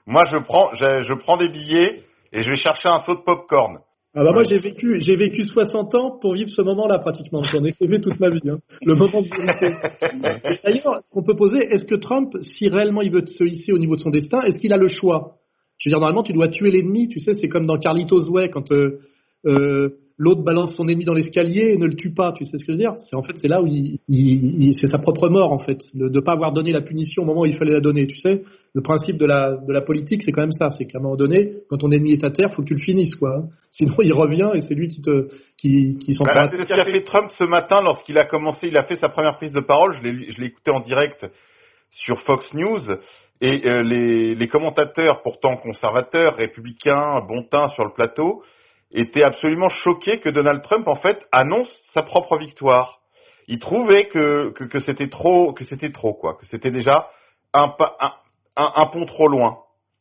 Moi, 0.06 0.24
je 0.30 0.36
prends, 0.38 0.74
je, 0.74 1.04
je 1.04 1.14
prends 1.14 1.36
des 1.36 1.48
billets 1.48 2.02
et 2.32 2.42
je 2.42 2.50
vais 2.50 2.56
chercher 2.56 2.88
un 2.88 3.00
saut 3.00 3.14
de 3.14 3.22
popcorn. 3.22 3.78
Ah 4.12 4.24
bah 4.24 4.32
moi 4.32 4.42
j'ai 4.42 4.58
vécu 4.58 5.00
j'ai 5.00 5.14
vécu 5.14 5.44
60 5.44 5.94
ans 5.94 6.18
pour 6.20 6.34
vivre 6.34 6.50
ce 6.50 6.62
moment-là 6.62 6.98
pratiquement. 6.98 7.44
J'en 7.44 7.64
ai 7.64 7.72
rêvé 7.80 8.00
toute 8.00 8.18
ma 8.18 8.28
vie. 8.28 8.40
Hein. 8.48 8.58
Le 8.82 8.96
moment 8.96 9.22
de 9.22 9.28
vérité. 9.28 10.60
D'ailleurs, 10.64 11.00
on 11.12 11.22
peut 11.22 11.36
poser 11.36 11.58
est-ce 11.58 11.86
que 11.86 11.94
Trump, 11.94 12.34
si 12.40 12.68
réellement 12.68 13.02
il 13.02 13.12
veut 13.12 13.24
se 13.24 13.44
hisser 13.44 13.72
au 13.72 13.78
niveau 13.78 13.94
de 13.94 14.00
son 14.00 14.10
destin, 14.10 14.42
est-ce 14.42 14.58
qu'il 14.58 14.72
a 14.72 14.76
le 14.76 14.88
choix? 14.88 15.36
Je 15.78 15.88
veux 15.88 15.92
dire 15.92 16.00
normalement 16.00 16.24
tu 16.24 16.32
dois 16.32 16.48
tuer 16.48 16.72
l'ennemi. 16.72 17.06
Tu 17.06 17.20
sais 17.20 17.34
c'est 17.34 17.48
comme 17.48 17.66
dans 17.66 17.78
Carlitos 17.78 18.28
Way 18.28 18.50
quand 18.50 18.72
euh, 18.72 18.98
euh, 19.46 19.90
l'autre 20.20 20.42
balance 20.42 20.76
son 20.76 20.86
ennemi 20.86 21.06
dans 21.06 21.14
l'escalier 21.14 21.72
et 21.72 21.78
ne 21.78 21.86
le 21.86 21.96
tue 21.96 22.12
pas. 22.12 22.32
Tu 22.36 22.44
sais 22.44 22.58
ce 22.58 22.64
que 22.64 22.72
je 22.72 22.76
veux 22.76 22.82
dire? 22.82 22.92
C'est 22.96 23.16
en 23.16 23.22
fait 23.22 23.32
c'est 23.36 23.48
là 23.48 23.62
où 23.62 23.66
il, 23.66 23.98
il, 24.06 24.74
c'est 24.74 24.86
sa 24.86 24.98
propre 24.98 25.30
mort 25.30 25.50
en 25.50 25.58
fait, 25.58 25.78
de 25.94 26.10
ne 26.10 26.20
pas 26.20 26.32
avoir 26.32 26.52
donné 26.52 26.72
la 26.72 26.82
punition 26.82 27.22
au 27.22 27.24
moment 27.24 27.40
où 27.40 27.46
il 27.46 27.56
fallait 27.56 27.72
la 27.72 27.80
donner. 27.80 28.06
Tu 28.06 28.16
sais, 28.16 28.42
le 28.74 28.82
principe 28.82 29.16
de 29.16 29.24
la 29.24 29.56
de 29.56 29.72
la 29.72 29.80
politique 29.80 30.22
c'est 30.22 30.30
quand 30.30 30.42
même 30.42 30.52
ça, 30.52 30.70
c'est 30.70 30.84
qu'à 30.84 30.98
un 30.98 31.02
moment 31.02 31.16
donné, 31.16 31.54
quand 31.70 31.78
ton 31.78 31.90
ennemi 31.90 32.12
est 32.12 32.24
à 32.24 32.30
terre, 32.30 32.52
faut 32.54 32.60
que 32.60 32.68
tu 32.68 32.74
le 32.74 32.80
finisses 32.80 33.14
quoi. 33.14 33.34
Hein. 33.34 33.48
Sinon 33.70 33.94
il 34.02 34.12
revient 34.12 34.50
et 34.54 34.60
c'est 34.60 34.74
lui 34.74 34.88
qui 34.88 35.00
te 35.00 35.28
qui 35.56 35.98
qui 35.98 36.12
s'en 36.12 36.24
bah, 36.24 36.48
C'est 36.50 36.58
ce 36.58 36.68
qu'a 36.68 36.84
fait 36.84 37.02
Trump 37.04 37.30
ce 37.38 37.44
matin 37.44 37.80
lorsqu'il 37.82 38.18
a 38.18 38.26
commencé, 38.26 38.68
il 38.68 38.76
a 38.76 38.82
fait 38.82 38.96
sa 38.96 39.08
première 39.08 39.38
prise 39.38 39.54
de 39.54 39.60
parole. 39.60 39.94
Je 39.94 40.02
l'ai 40.02 40.32
je 40.32 40.40
l'ai 40.40 40.48
écouté 40.48 40.70
en 40.70 40.80
direct 40.80 41.26
sur 41.90 42.20
Fox 42.20 42.52
News. 42.52 42.80
Et 43.42 43.66
euh, 43.66 43.82
les, 43.82 44.34
les 44.34 44.48
commentateurs, 44.48 45.22
pourtant 45.22 45.56
conservateurs, 45.56 46.36
républicains, 46.36 47.20
bon 47.26 47.44
teint 47.44 47.68
sur 47.68 47.84
le 47.84 47.90
plateau, 47.94 48.42
était 48.92 49.22
absolument 49.22 49.68
choqué 49.68 50.18
que 50.18 50.28
Donald 50.28 50.62
Trump 50.62 50.86
en 50.88 50.96
fait 50.96 51.26
annonce 51.32 51.70
sa 51.94 52.02
propre 52.02 52.38
victoire. 52.38 52.98
Il 53.46 53.58
trouvait 53.58 54.06
que, 54.06 54.50
que, 54.52 54.64
que 54.64 54.80
c'était 54.80 55.08
trop, 55.08 55.52
que 55.52 55.64
c'était 55.64 55.92
trop 55.92 56.14
quoi, 56.14 56.34
que 56.34 56.46
c'était 56.46 56.70
déjà 56.70 57.08
un, 57.52 57.74
un, 57.78 58.12
un, 58.56 58.72
un, 58.76 58.86
pont 58.86 59.06
trop 59.06 59.28
loin. 59.28 59.58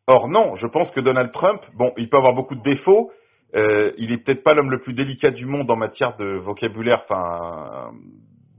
Or 0.07 0.27
non, 0.27 0.55
je 0.55 0.67
pense 0.67 0.89
que 0.91 0.99
Donald 0.99 1.31
Trump, 1.31 1.61
bon, 1.75 1.93
il 1.97 2.09
peut 2.09 2.17
avoir 2.17 2.33
beaucoup 2.33 2.55
de 2.55 2.63
défauts. 2.63 3.11
Euh, 3.55 3.91
il 3.97 4.11
est 4.11 4.17
peut-être 4.17 4.43
pas 4.43 4.53
l'homme 4.53 4.71
le 4.71 4.79
plus 4.79 4.93
délicat 4.93 5.31
du 5.31 5.45
monde 5.45 5.69
en 5.71 5.75
matière 5.75 6.15
de 6.17 6.37
vocabulaire, 6.37 7.03
enfin 7.07 7.91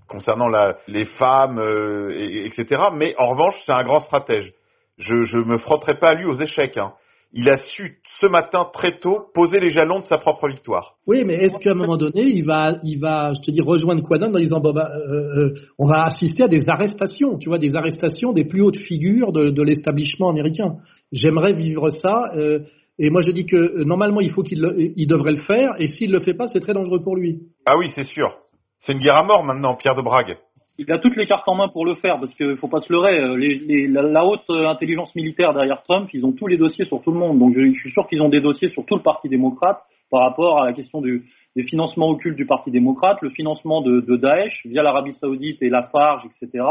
concernant 0.09 0.49
la, 0.49 0.77
les 0.89 1.05
femmes, 1.05 1.61
euh, 1.61 2.11
et, 2.13 2.47
etc. 2.47 2.87
Mais 2.93 3.15
en 3.19 3.29
revanche, 3.29 3.55
c'est 3.65 3.73
un 3.73 3.85
grand 3.85 4.01
stratège. 4.01 4.53
Je, 4.99 5.23
je 5.23 5.39
me 5.39 5.59
frotterai 5.59 5.99
pas 5.99 6.09
à 6.09 6.15
lui 6.15 6.27
aux 6.27 6.35
échecs. 6.35 6.77
Hein 6.77 6.95
il 7.33 7.49
a 7.49 7.57
su 7.57 8.01
ce 8.21 8.27
matin 8.27 8.67
très 8.73 8.99
tôt 8.99 9.31
poser 9.35 9.61
les 9.61 9.71
jalons 9.71 10.01
de 10.01 10.05
sa 10.05 10.19
propre 10.19 10.49
victoire. 10.49 10.97
Oui, 11.07 11.23
mais 11.25 11.35
est-ce 11.35 11.59
qu'à 11.59 11.71
un 11.71 11.75
moment 11.75 11.97
donné, 11.97 12.23
il 12.23 12.45
va, 12.45 12.79
il 12.83 12.99
va, 12.99 13.33
je 13.35 13.41
te 13.41 13.51
dis, 13.51 13.61
rejoindre 13.61 14.03
Quanon 14.03 14.35
en 14.35 14.39
disant, 14.39 14.61
bon, 14.61 14.73
bah, 14.73 14.89
euh, 14.91 15.45
euh, 15.45 15.55
on 15.79 15.87
va 15.87 16.05
assister 16.05 16.43
à 16.43 16.49
des 16.49 16.69
arrestations, 16.69 17.39
tu 17.39 17.49
vois, 17.49 17.59
des 17.59 17.77
arrestations 17.77 18.33
des 18.33 18.45
plus 18.45 18.63
hautes 18.63 18.77
figures 18.77 19.33
de, 19.33 19.51
de 19.51 19.63
l'établissement 19.63 20.29
américain. 20.29 20.77
J'aimerais 21.13 21.53
vivre 21.53 21.91
ça. 21.91 22.33
Euh, 22.37 22.61
et 22.99 23.11
moi, 23.11 23.23
je 23.23 23.31
dis 23.31 23.47
que 23.47 23.83
normalement, 23.85 24.21
il 24.21 24.31
faut 24.31 24.43
qu'il 24.43 24.93
il 24.97 25.07
devrait 25.07 25.33
le 25.33 25.39
faire. 25.39 25.75
Et 25.79 25.87
s'il 25.87 26.11
le 26.11 26.19
fait 26.19 26.35
pas, 26.35 26.49
c'est 26.49 26.61
très 26.61 26.75
dangereux 26.75 27.03
pour 27.03 27.17
lui. 27.17 27.41
Ah 27.65 27.79
oui, 27.79 27.91
c'est 27.95 28.05
sûr. 28.05 28.37
C'est 28.83 28.93
une 28.93 28.99
guerre 29.01 29.17
à 29.17 29.25
mort 29.25 29.45
maintenant, 29.45 29.77
Pierre 29.77 29.95
de 29.95 30.03
Brague. 30.03 30.37
Il 30.83 30.91
a 30.93 30.99
toutes 30.99 31.17
les 31.17 31.27
cartes 31.27 31.49
en 31.49 31.55
main 31.55 31.69
pour 31.69 31.85
le 31.85 31.95
faire, 31.95 32.19
parce 32.19 32.35
qu'il 32.35 32.57
faut 32.57 32.69
pas 32.69 32.79
se 32.81 32.93
leurrer. 32.93 33.19
euh, 33.21 33.37
Les, 33.37 33.55
les- 33.57 33.87
la, 33.89 34.03
la 34.03 34.25
haute 34.25 34.49
euh, 34.51 34.67
intelligence 34.67 35.15
militaire 35.15 35.53
derrière 35.53 35.83
Trump, 35.83 36.09
ils 36.13 36.25
ont 36.25 36.33
tous 36.33 36.47
les 36.47 36.57
dossiers 36.57 36.85
sur 36.85 37.01
tout 37.03 37.13
le 37.13 37.19
monde. 37.19 37.39
Donc 37.39 37.53
je, 37.53 37.61
je 37.73 37.79
suis 37.79 37.91
sûr 37.91 38.07
qu'ils 38.09 38.23
ont 38.23 38.29
des 38.29 38.41
dossiers 38.41 38.69
sur 38.69 38.85
tout 38.87 38.97
le 38.97 39.03
Parti 39.03 39.29
démocrate 39.29 39.79
par 40.11 40.23
rapport 40.23 40.61
à 40.63 40.67
la 40.67 40.73
question 40.73 41.01
du, 41.01 41.25
des 41.55 41.63
financements 41.63 42.09
occultes 42.09 42.37
du 42.37 42.47
Parti 42.47 42.71
démocrate, 42.71 43.19
le 43.23 43.29
financement 43.31 43.81
de, 43.83 44.01
de 44.01 44.17
Daesh 44.17 44.67
via 44.67 44.83
l'Arabie 44.83 45.13
saoudite 45.13 45.63
et 45.63 45.69
la 45.69 45.83
Farge, 45.85 46.23
etc. 46.27 46.65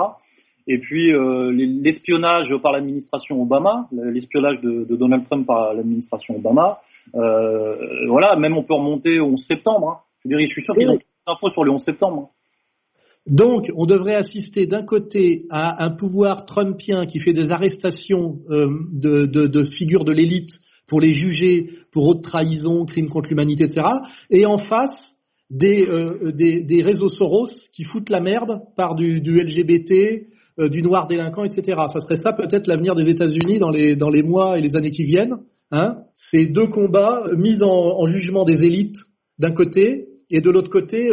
Et 0.68 0.78
puis 0.80 1.14
euh, 1.14 1.52
les- 1.52 1.66
l'espionnage 1.66 2.54
par 2.62 2.72
l'administration 2.74 3.42
Obama, 3.42 3.88
l'espionnage 3.92 4.60
de, 4.62 4.86
de 4.90 4.96
Donald 4.96 5.26
Trump 5.28 5.46
par 5.48 5.74
l'administration 5.74 6.36
Obama. 6.36 6.80
Euh, 7.16 8.08
voilà, 8.08 8.36
même 8.36 8.56
on 8.58 8.64
peut 8.64 8.74
remonter 8.76 9.20
au 9.20 9.28
11 9.34 9.46
septembre. 9.48 9.90
hein. 9.90 9.98
Je 10.26 10.30
veux 10.30 10.38
dire, 10.38 10.48
je 10.48 10.52
suis 10.54 10.64
sûr 10.64 10.76
qu'ils 10.76 10.90
ont 10.90 10.94
toutes 10.98 11.08
les 11.28 11.34
infos 11.34 11.50
sur 11.50 11.64
le 11.64 11.72
11 11.72 11.82
septembre. 11.84 12.30
Donc, 13.28 13.70
on 13.76 13.86
devrait 13.86 14.16
assister 14.16 14.66
d'un 14.66 14.84
côté 14.84 15.46
à 15.50 15.86
un 15.86 15.92
pouvoir 15.92 16.46
trumpien 16.46 17.06
qui 17.06 17.20
fait 17.20 17.34
des 17.34 17.52
arrestations 17.52 18.40
euh, 18.50 18.70
de, 18.92 19.64
figures 19.64 20.06
de 20.06 20.14
l'élite 20.14 20.52
pour 20.88 21.00
les 21.00 21.14
juger 21.14 21.70
pour 21.92 22.08
haute 22.08 22.24
trahison, 22.24 22.86
crimes 22.86 23.10
contre 23.10 23.30
l'humanité, 23.30 23.66
etc. 23.66 23.86
Et 24.32 24.46
en 24.46 24.58
face, 24.58 25.16
des, 25.52 25.86
euh, 25.88 26.32
des, 26.32 26.82
réseaux 26.82 27.10
Soros 27.10 27.50
qui 27.74 27.84
foutent 27.84 28.10
la 28.10 28.22
merde 28.22 28.62
par 28.76 28.96
du, 28.96 29.20
LGBT, 29.20 30.28
euh, 30.60 30.70
du 30.70 30.82
noir 30.82 31.08
délinquant, 31.08 31.44
etc. 31.44 31.78
Ça 31.92 32.00
serait 32.00 32.16
ça 32.16 32.34
peut-être 32.34 32.68
l'avenir 32.68 32.96
des 32.96 33.10
États-Unis 33.10 33.60
dans 33.60 33.70
les, 33.70 33.96
dans 33.96 34.10
les 34.10 34.24
mois 34.24 34.58
et 34.58 34.62
les 34.62 34.76
années 34.76 34.92
qui 34.92 35.04
viennent. 35.04 35.38
Hein 35.72 35.98
Ces 36.16 36.48
deux 36.48 36.68
combats 36.68 37.26
mis 37.38 37.62
en, 37.62 37.68
en 37.68 38.06
jugement 38.08 38.44
des 38.44 38.64
élites 38.64 38.98
d'un 39.38 39.52
côté 39.52 40.08
et 40.32 40.42
de 40.42 40.50
l'autre 40.50 40.70
côté 40.70 41.10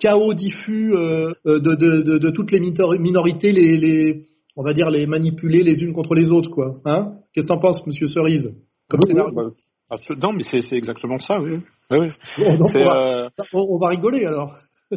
chaos 0.00 0.34
diffus 0.34 0.92
euh, 0.94 1.32
euh, 1.46 1.60
de, 1.60 1.74
de, 1.74 2.02
de, 2.02 2.18
de 2.18 2.30
toutes 2.30 2.50
les 2.52 2.60
minor- 2.60 2.98
minorités, 2.98 3.52
les, 3.52 3.76
les, 3.76 4.26
on 4.56 4.62
va 4.62 4.72
dire 4.72 4.90
les 4.90 5.06
manipuler 5.06 5.62
les 5.62 5.74
unes 5.82 5.92
contre 5.92 6.14
les 6.14 6.30
autres, 6.30 6.50
quoi. 6.50 6.80
Hein? 6.84 7.12
Qu'est-ce 7.32 7.46
que 7.46 7.52
t'en 7.52 7.60
penses, 7.60 7.86
Monsieur 7.86 8.06
Cerise? 8.06 8.54
Comme 8.88 9.00
Oui, 9.04 9.08
scénario. 9.08 9.32
oui, 9.36 9.52
bah, 9.90 9.96
non, 10.22 10.32
mais 10.32 10.42
c'est 10.42 10.76
exactement 10.76 11.18
ça, 11.18 11.38
oui. 11.40 11.58
Oui, 11.90 11.98
oui. 11.98 12.06
Bon, 12.38 12.56
donc, 12.58 12.70
C'est, 12.70 12.80
on, 12.80 12.84
va, 12.84 13.24
euh, 13.24 13.28
on 13.52 13.78
va 13.78 13.88
rigoler 13.88 14.24
alors. 14.24 14.56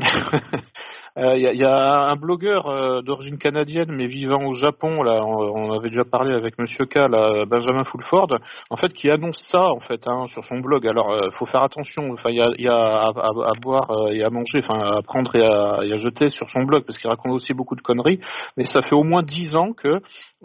Euh, 1.18 1.34
Il 1.36 1.44
y, 1.44 1.48
a, 1.48 1.54
il 1.54 1.60
y 1.60 1.64
a 1.64 2.10
un 2.10 2.16
blogueur 2.16 2.68
euh, 2.68 3.02
d'origine 3.04 3.38
canadienne 3.38 3.92
mais 3.92 4.08
vivant 4.08 4.44
au 4.46 4.54
Japon, 4.54 5.04
là, 5.04 5.24
on, 5.24 5.72
avait 5.74 5.90
déjà 5.90 6.04
parlé 6.04 6.34
avec 6.34 6.58
Monsieur 6.58 6.86
K, 6.86 6.96
là, 6.96 7.46
Benjamin 7.46 7.84
Fulford, 7.84 8.40
en 8.70 8.78
fait, 8.78 8.94
qui 8.94 9.10
annonce 9.12 9.38
ça 9.52 9.66
en 9.68 9.80
fait 9.80 10.08
hein, 10.08 10.26
sur 10.28 10.44
son 10.46 10.60
blog. 10.60 10.88
Alors, 10.88 11.12
euh, 11.12 11.30
faut 11.32 11.46
faire 11.46 11.62
attention. 11.64 12.12
Enfin, 12.14 12.30
il 12.32 12.38
y 12.38 12.42
a, 12.42 12.50
il 12.58 12.66
y 12.66 12.68
a 12.68 12.74
à, 12.76 13.10
à- 13.10 13.60
boire 13.62 13.92
euh, 13.92 14.12
et 14.12 14.24
à 14.24 14.30
manger, 14.30 14.60
enfin, 14.60 14.80
à 14.80 15.02
prendre 15.04 15.36
et 15.36 15.44
à, 15.46 15.84
et 15.86 15.94
à 15.94 15.98
jeter 15.98 16.28
sur 16.30 16.50
son 16.50 16.64
blog 16.64 16.84
parce 16.86 16.98
qu'il 16.98 17.10
raconte 17.10 17.32
aussi 17.34 17.54
beaucoup 17.54 17.76
de 17.76 17.82
conneries. 17.82 18.20
Mais 18.58 18.66
ça 18.66 18.82
fait 18.82 18.96
au 18.96 19.04
moins 19.04 19.22
dix 19.22 19.56
ans 19.56 19.74
que 19.74 19.88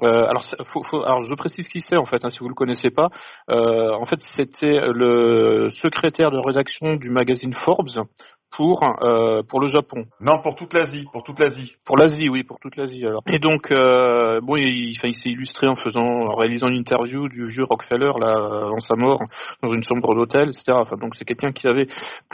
euh, 0.03 0.27
alors, 0.29 0.45
faut, 0.67 0.83
faut- 0.85 1.03
alors, 1.03 1.21
je 1.21 1.35
précise 1.35 1.67
qui 1.67 1.81
c'est 1.81 1.99
en 1.99 2.05
fait, 2.05 2.25
hein, 2.25 2.29
si 2.29 2.39
vous 2.41 2.49
le 2.49 2.55
connaissez 2.55 2.91
pas. 2.91 3.09
Euh, 3.51 3.93
en 3.95 4.05
fait, 4.05 4.21
c'était 4.21 4.79
le 4.81 5.71
secrétaire 5.71 6.31
de 6.31 6.39
rédaction 6.39 6.95
du 6.97 7.11
magazine 7.11 7.53
Forbes 7.53 8.07
pour 8.51 8.83
euh, 9.03 9.43
pour 9.43 9.61
le 9.61 9.67
Japon. 9.69 10.05
Non, 10.21 10.41
pour 10.43 10.55
toute 10.55 10.73
l'Asie, 10.73 11.07
pour 11.13 11.23
toute 11.23 11.39
l'Asie. 11.39 11.75
Pour 11.85 11.97
l'Asie, 11.97 12.29
oui, 12.29 12.43
pour 12.45 12.59
toute 12.59 12.77
l'Asie. 12.77 13.05
Alors. 13.07 13.23
Et 13.27 13.39
donc, 13.39 13.71
euh, 13.71 14.41
bon, 14.41 14.57
il, 14.57 14.95
s'est 14.99 15.29
illustré 15.31 15.69
en 15.69 15.75
faisant, 15.75 16.01
en 16.07 16.35
réalisant 16.35 16.69
une 16.69 16.79
interview 16.79 17.29
du 17.29 17.47
vieux 17.47 17.65
Rockefeller 17.65 18.13
là, 18.21 18.33
avant 18.67 18.81
sa 18.81 18.97
mort, 18.97 19.21
dans 19.63 19.69
une 19.69 19.83
chambre 19.83 20.15
d'hôtel, 20.15 20.49
etc. 20.49 20.65
Enfin, 20.75 20.97
donc 20.97 21.15
c'est 21.15 21.25
quelqu'un 21.25 21.53
qui 21.53 21.67
avait 21.69 21.87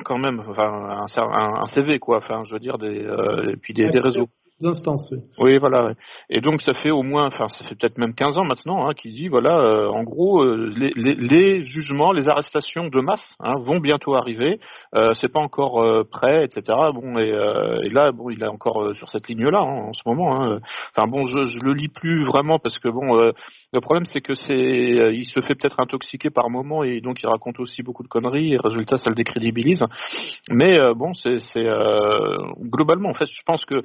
quand 0.04 0.18
même, 0.18 0.38
enfin, 0.38 0.62
un, 0.62 1.22
un- 1.22 1.60
un 1.62 1.66
CV, 1.66 1.98
quoi. 1.98 2.18
Enfin, 2.18 2.42
je 2.44 2.54
veux 2.54 2.60
dire, 2.60 2.78
des, 2.78 3.04
euh, 3.04 3.50
et 3.52 3.56
puis 3.56 3.74
des, 3.74 3.88
des 3.88 3.98
réseaux. 3.98 4.28
Oui. 5.38 5.58
Voilà. 5.58 5.92
Et 6.30 6.40
donc 6.40 6.62
ça 6.62 6.72
fait 6.74 6.90
au 6.90 7.02
moins, 7.02 7.26
enfin 7.26 7.48
ça 7.48 7.64
fait 7.64 7.74
peut-être 7.74 7.98
même 7.98 8.14
15 8.14 8.38
ans 8.38 8.44
maintenant, 8.44 8.86
hein, 8.88 8.94
qu'il 8.94 9.12
dit 9.12 9.28
voilà, 9.28 9.58
euh, 9.58 9.88
en 9.88 10.02
gros, 10.04 10.42
euh, 10.42 10.70
les, 10.76 10.90
les, 10.96 11.14
les 11.14 11.64
jugements, 11.64 12.12
les 12.12 12.28
arrestations 12.28 12.86
de 12.88 13.00
masse 13.00 13.34
hein, 13.40 13.54
vont 13.60 13.80
bientôt 13.80 14.14
arriver. 14.14 14.60
Euh, 14.94 15.12
c'est 15.14 15.32
pas 15.32 15.40
encore 15.40 15.82
euh, 15.82 16.04
prêt, 16.04 16.44
etc. 16.44 16.78
Bon 16.94 17.18
et, 17.18 17.32
euh, 17.32 17.82
et 17.82 17.88
là, 17.90 18.12
bon, 18.12 18.30
il 18.30 18.42
est 18.42 18.48
encore 18.48 18.82
euh, 18.82 18.94
sur 18.94 19.08
cette 19.08 19.28
ligne-là 19.28 19.58
hein, 19.58 19.88
en 19.88 19.92
ce 19.92 20.02
moment. 20.06 20.40
hein. 20.42 20.60
Enfin 20.96 21.08
bon, 21.08 21.24
je, 21.24 21.42
je 21.42 21.64
le 21.64 21.72
lis 21.72 21.88
plus 21.88 22.24
vraiment 22.24 22.58
parce 22.58 22.78
que 22.78 22.88
bon, 22.88 23.14
le 23.72 23.80
problème 23.80 24.04
c'est 24.04 24.20
que 24.20 24.34
c'est, 24.34 24.54
il 24.54 25.24
se 25.24 25.40
fait 25.40 25.54
peut-être 25.54 25.80
intoxiquer 25.80 26.30
par 26.30 26.48
moment 26.48 26.84
et 26.84 27.00
donc 27.00 27.22
il 27.22 27.26
raconte 27.26 27.58
aussi 27.58 27.82
beaucoup 27.82 28.02
de 28.02 28.08
conneries 28.08 28.54
et 28.54 28.58
résultat 28.58 28.96
ça 28.98 29.10
le 29.10 29.16
décrédibilise. 29.16 29.84
Mais 30.50 30.76
bon, 30.94 31.12
c'est, 31.14 31.38
globalement 32.60 33.10
en 33.10 33.14
fait, 33.14 33.26
je 33.26 33.42
pense 33.44 33.64
que 33.64 33.82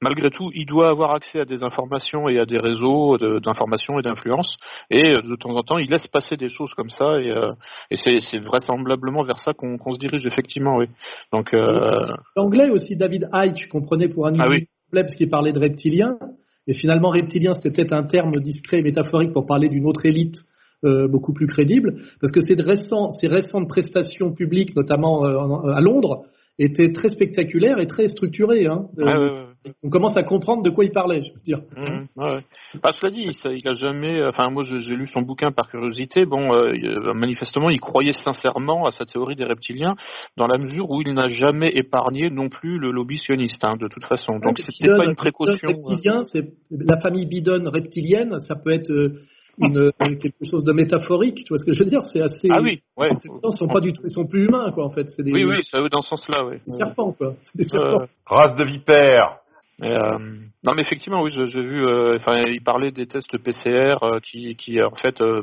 malgré 0.00 0.30
tout, 0.30 0.50
il 0.54 0.66
doit 0.66 0.88
avoir 0.90 1.14
accès 1.14 1.40
à 1.40 1.44
des 1.44 1.62
informations 1.64 2.28
et 2.28 2.38
à 2.38 2.46
des 2.46 2.58
réseaux 2.58 3.18
d'informations 3.40 3.98
et 3.98 4.02
d'influence. 4.02 4.56
Et 4.90 5.04
euh, 5.14 5.22
de 5.22 5.36
temps 5.36 5.54
en 5.54 5.62
temps, 5.62 5.78
il 5.78 5.90
laisse 5.90 6.06
passer 6.06 6.36
des 6.36 6.48
choses 6.48 6.72
comme 6.74 6.90
ça. 6.90 7.20
Et, 7.20 7.30
euh, 7.30 7.52
et 7.90 7.96
c'est 7.96 8.38
vraisemblablement 8.38 9.22
vers 9.24 9.38
ça 9.38 9.52
qu'on 9.52 9.92
se 9.92 9.98
dirige, 9.98 10.26
effectivement, 10.26 10.76
oui. 10.76 10.86
Donc, 11.32 11.52
euh, 11.54 12.14
L'anglais 12.36 12.70
aussi, 12.70 12.96
David 12.96 13.28
Icke, 13.32 13.68
qu'on 13.68 13.82
prenait 13.82 14.08
pour 14.08 14.26
un 14.26 14.32
Ah 14.38 14.48
oui. 14.48 14.68
parce 14.92 15.14
qu'il 15.14 15.28
parlait 15.30 15.52
de 15.52 15.60
reptilien. 15.60 16.18
Et 16.66 16.74
finalement, 16.74 17.08
reptilien, 17.08 17.54
c'était 17.54 17.70
peut-être 17.70 17.94
un 17.94 18.04
terme 18.04 18.32
discret 18.40 18.78
et 18.78 18.82
métaphorique 18.82 19.32
pour 19.32 19.46
parler 19.46 19.68
d'une 19.68 19.86
autre 19.86 20.04
élite 20.06 20.36
euh, 20.84 21.08
beaucoup 21.08 21.32
plus 21.32 21.46
crédible. 21.46 21.96
Parce 22.20 22.30
que 22.30 22.40
ces, 22.40 22.54
récents, 22.54 23.10
ces 23.10 23.26
récentes 23.26 23.68
prestations 23.68 24.32
publiques, 24.32 24.76
notamment 24.76 25.24
euh, 25.24 25.36
en- 25.36 25.66
à 25.68 25.80
Londres, 25.80 26.24
étaient 26.58 26.92
très 26.92 27.08
spectaculaires 27.08 27.78
et 27.80 27.86
très 27.86 28.08
structurées. 28.08 28.66
Hein. 28.66 28.86
Ouais. 28.96 29.44
On 29.82 29.90
commence 29.90 30.16
à 30.16 30.22
comprendre 30.22 30.62
de 30.62 30.70
quoi 30.70 30.84
il 30.84 30.92
parlait, 30.92 31.22
je 31.22 31.32
veux 31.32 31.40
dire. 31.40 31.60
Ouais, 31.76 32.24
ouais. 32.34 32.40
Bah, 32.82 32.90
cela 32.92 33.10
dit, 33.10 33.32
ça, 33.34 33.50
il 33.52 33.66
a 33.68 33.74
jamais. 33.74 34.24
Enfin, 34.26 34.50
moi, 34.50 34.62
j'ai 34.64 34.94
lu 34.94 35.06
son 35.06 35.22
bouquin 35.22 35.52
par 35.52 35.68
curiosité. 35.68 36.24
Bon, 36.24 36.54
euh, 36.54 36.72
il- 36.74 36.86
euh, 36.88 37.12
manifestement, 37.14 37.68
il 37.70 37.80
croyait 37.80 38.12
sincèrement 38.12 38.86
à 38.86 38.90
sa 38.90 39.04
théorie 39.04 39.36
des 39.36 39.44
reptiliens, 39.44 39.94
dans 40.36 40.46
la 40.46 40.58
mesure 40.58 40.90
où 40.90 41.02
il 41.02 41.12
n'a 41.12 41.28
jamais 41.28 41.68
épargné 41.74 42.30
non 42.30 42.48
plus 42.48 42.78
le 42.78 42.90
lobby 42.92 43.18
sioniste, 43.18 43.64
hein, 43.64 43.76
de 43.78 43.88
toute 43.88 44.04
façon. 44.04 44.38
Donc, 44.38 44.58
c'était 44.58 44.86
Bidon, 44.86 44.96
pas 44.98 45.04
une 45.10 45.16
précaution. 45.16 45.68
euh. 45.68 45.72
Reptilien, 45.88 46.22
c'est 46.24 46.52
la 46.70 47.00
famille 47.00 47.26
Bidon 47.26 47.68
reptilienne, 47.70 48.38
ça 48.40 48.54
peut 48.56 48.70
être 48.72 48.90
euh, 48.90 49.18
une, 49.58 49.76
euh, 49.78 49.90
quelque 50.20 50.44
chose 50.50 50.62
de 50.64 50.72
métaphorique. 50.72 51.36
Tu 51.44 51.48
vois 51.48 51.58
ce 51.58 51.66
que 51.66 51.72
je 51.72 51.80
veux 51.82 51.90
dire? 51.90 52.02
C'est 52.02 52.22
assez. 52.22 52.48
Ah 52.50 52.60
oui, 52.62 52.80
ouais. 52.96 53.08
Ils 53.10 53.50
sont 53.52 53.66
pas 53.68 53.80
du 53.80 53.92
tout, 53.92 54.02
ils 54.04 54.10
sont 54.10 54.26
plus 54.26 54.44
humains, 54.46 54.70
quoi. 54.72 54.84
En 54.86 54.90
fait, 54.90 55.08
c'est 55.08 55.22
des, 55.24 55.32
Oui, 55.32 55.44
oui, 55.44 55.62
ça, 55.64 55.78
dans 55.90 56.02
ce 56.02 56.10
sens-là, 56.10 56.44
oui. 56.46 56.58
des 56.66 56.76
serpents, 56.76 57.12
quoi. 57.12 57.34
C'est 57.42 57.56
des 57.56 57.64
Euh, 57.64 57.80
serpents. 57.90 58.06
Race 58.26 58.56
de 58.56 58.64
vipères. 58.64 59.38
Mais, 59.80 59.92
euh, 59.94 60.18
non, 60.64 60.72
mais 60.74 60.80
effectivement, 60.82 61.22
oui, 61.22 61.30
je- 61.30 61.46
j'ai 61.46 61.62
vu. 61.62 61.86
euh, 61.86 62.16
Enfin, 62.16 62.42
il 62.48 62.60
parlait 62.62 62.90
des 62.90 63.06
tests 63.06 63.38
PCR 63.38 63.96
euh, 64.02 64.18
qui, 64.20 64.56
qui 64.56 64.82
en 64.82 64.90
fait 64.96 65.20
euh, 65.20 65.42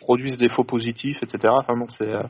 produisent 0.00 0.38
des 0.38 0.48
faux 0.48 0.62
positifs, 0.62 1.20
etc. 1.22 1.52
Enfin 1.58 1.74
bon, 1.76 1.86
c'est. 1.88 2.08
euh, 2.08 2.22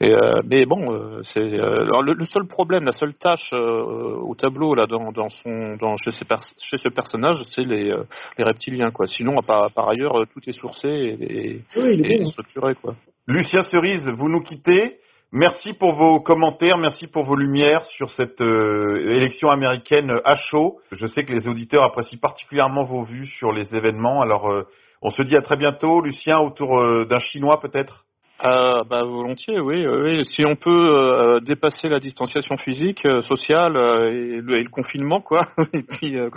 et, 0.00 0.12
euh, 0.14 0.40
mais 0.48 0.66
bon, 0.66 0.92
euh, 0.92 1.20
c'est. 1.24 1.40
euh, 1.40 1.82
alors 1.82 2.02
le, 2.02 2.12
le 2.14 2.24
seul 2.26 2.46
problème, 2.46 2.84
la 2.84 2.92
seule 2.92 3.14
tâche 3.14 3.50
euh, 3.54 3.82
au 4.22 4.36
tableau 4.36 4.74
là, 4.76 4.86
dans, 4.86 5.10
dans 5.10 5.30
son, 5.30 5.76
dans 5.80 5.96
chez, 5.96 6.12
ces 6.12 6.24
chez 6.62 6.76
ce 6.76 6.88
personnage, 6.90 7.38
c'est 7.46 7.66
les, 7.66 7.90
euh, 7.90 8.04
les 8.38 8.44
reptiliens, 8.44 8.92
quoi. 8.92 9.06
Sinon, 9.08 9.36
à 9.38 9.42
part- 9.42 9.72
par 9.74 9.88
ailleurs, 9.88 10.12
tout 10.32 10.48
est 10.48 10.52
sourcé 10.52 10.88
et, 10.88 11.48
et, 11.56 11.60
Oui, 11.76 12.00
et 12.04 12.18
bon. 12.18 12.22
hein. 12.22 12.24
structuré, 12.30 12.74
quoi. 12.76 12.94
Lucien 13.26 13.64
Cerise, 13.64 14.08
vous 14.16 14.28
nous 14.28 14.42
quittez. 14.42 14.98
Merci 15.36 15.72
pour 15.72 15.94
vos 15.94 16.20
commentaires, 16.20 16.78
merci 16.78 17.08
pour 17.08 17.24
vos 17.24 17.34
lumières 17.34 17.84
sur 17.86 18.08
cette 18.12 18.40
euh, 18.40 19.16
élection 19.16 19.50
américaine 19.50 20.12
à 20.24 20.36
chaud. 20.36 20.78
Je 20.92 21.06
sais 21.08 21.24
que 21.24 21.32
les 21.32 21.48
auditeurs 21.48 21.82
apprécient 21.82 22.20
particulièrement 22.20 22.84
vos 22.84 23.02
vues 23.02 23.26
sur 23.26 23.50
les 23.50 23.74
événements. 23.74 24.22
Alors, 24.22 24.48
euh, 24.48 24.62
on 25.02 25.10
se 25.10 25.22
dit 25.22 25.36
à 25.36 25.42
très 25.42 25.56
bientôt, 25.56 26.00
Lucien, 26.00 26.38
autour 26.38 26.78
euh, 26.78 27.04
d'un 27.04 27.18
Chinois 27.18 27.58
peut-être? 27.58 28.04
Euh, 28.46 28.84
bah, 28.90 29.02
volontiers, 29.04 29.58
oui, 29.58 29.86
oui. 29.86 30.22
Si 30.26 30.44
on 30.44 30.54
peut 30.54 30.86
euh, 30.90 31.40
dépasser 31.40 31.88
la 31.88 31.98
distanciation 31.98 32.58
physique, 32.58 33.06
euh, 33.06 33.22
sociale 33.22 33.74
euh, 33.74 34.10
et, 34.10 34.40
le, 34.42 34.58
et 34.58 34.62
le 34.62 34.68
confinement, 34.68 35.22
quoi, 35.22 35.46
et 35.72 35.82
puis 35.82 36.18
euh, 36.18 36.28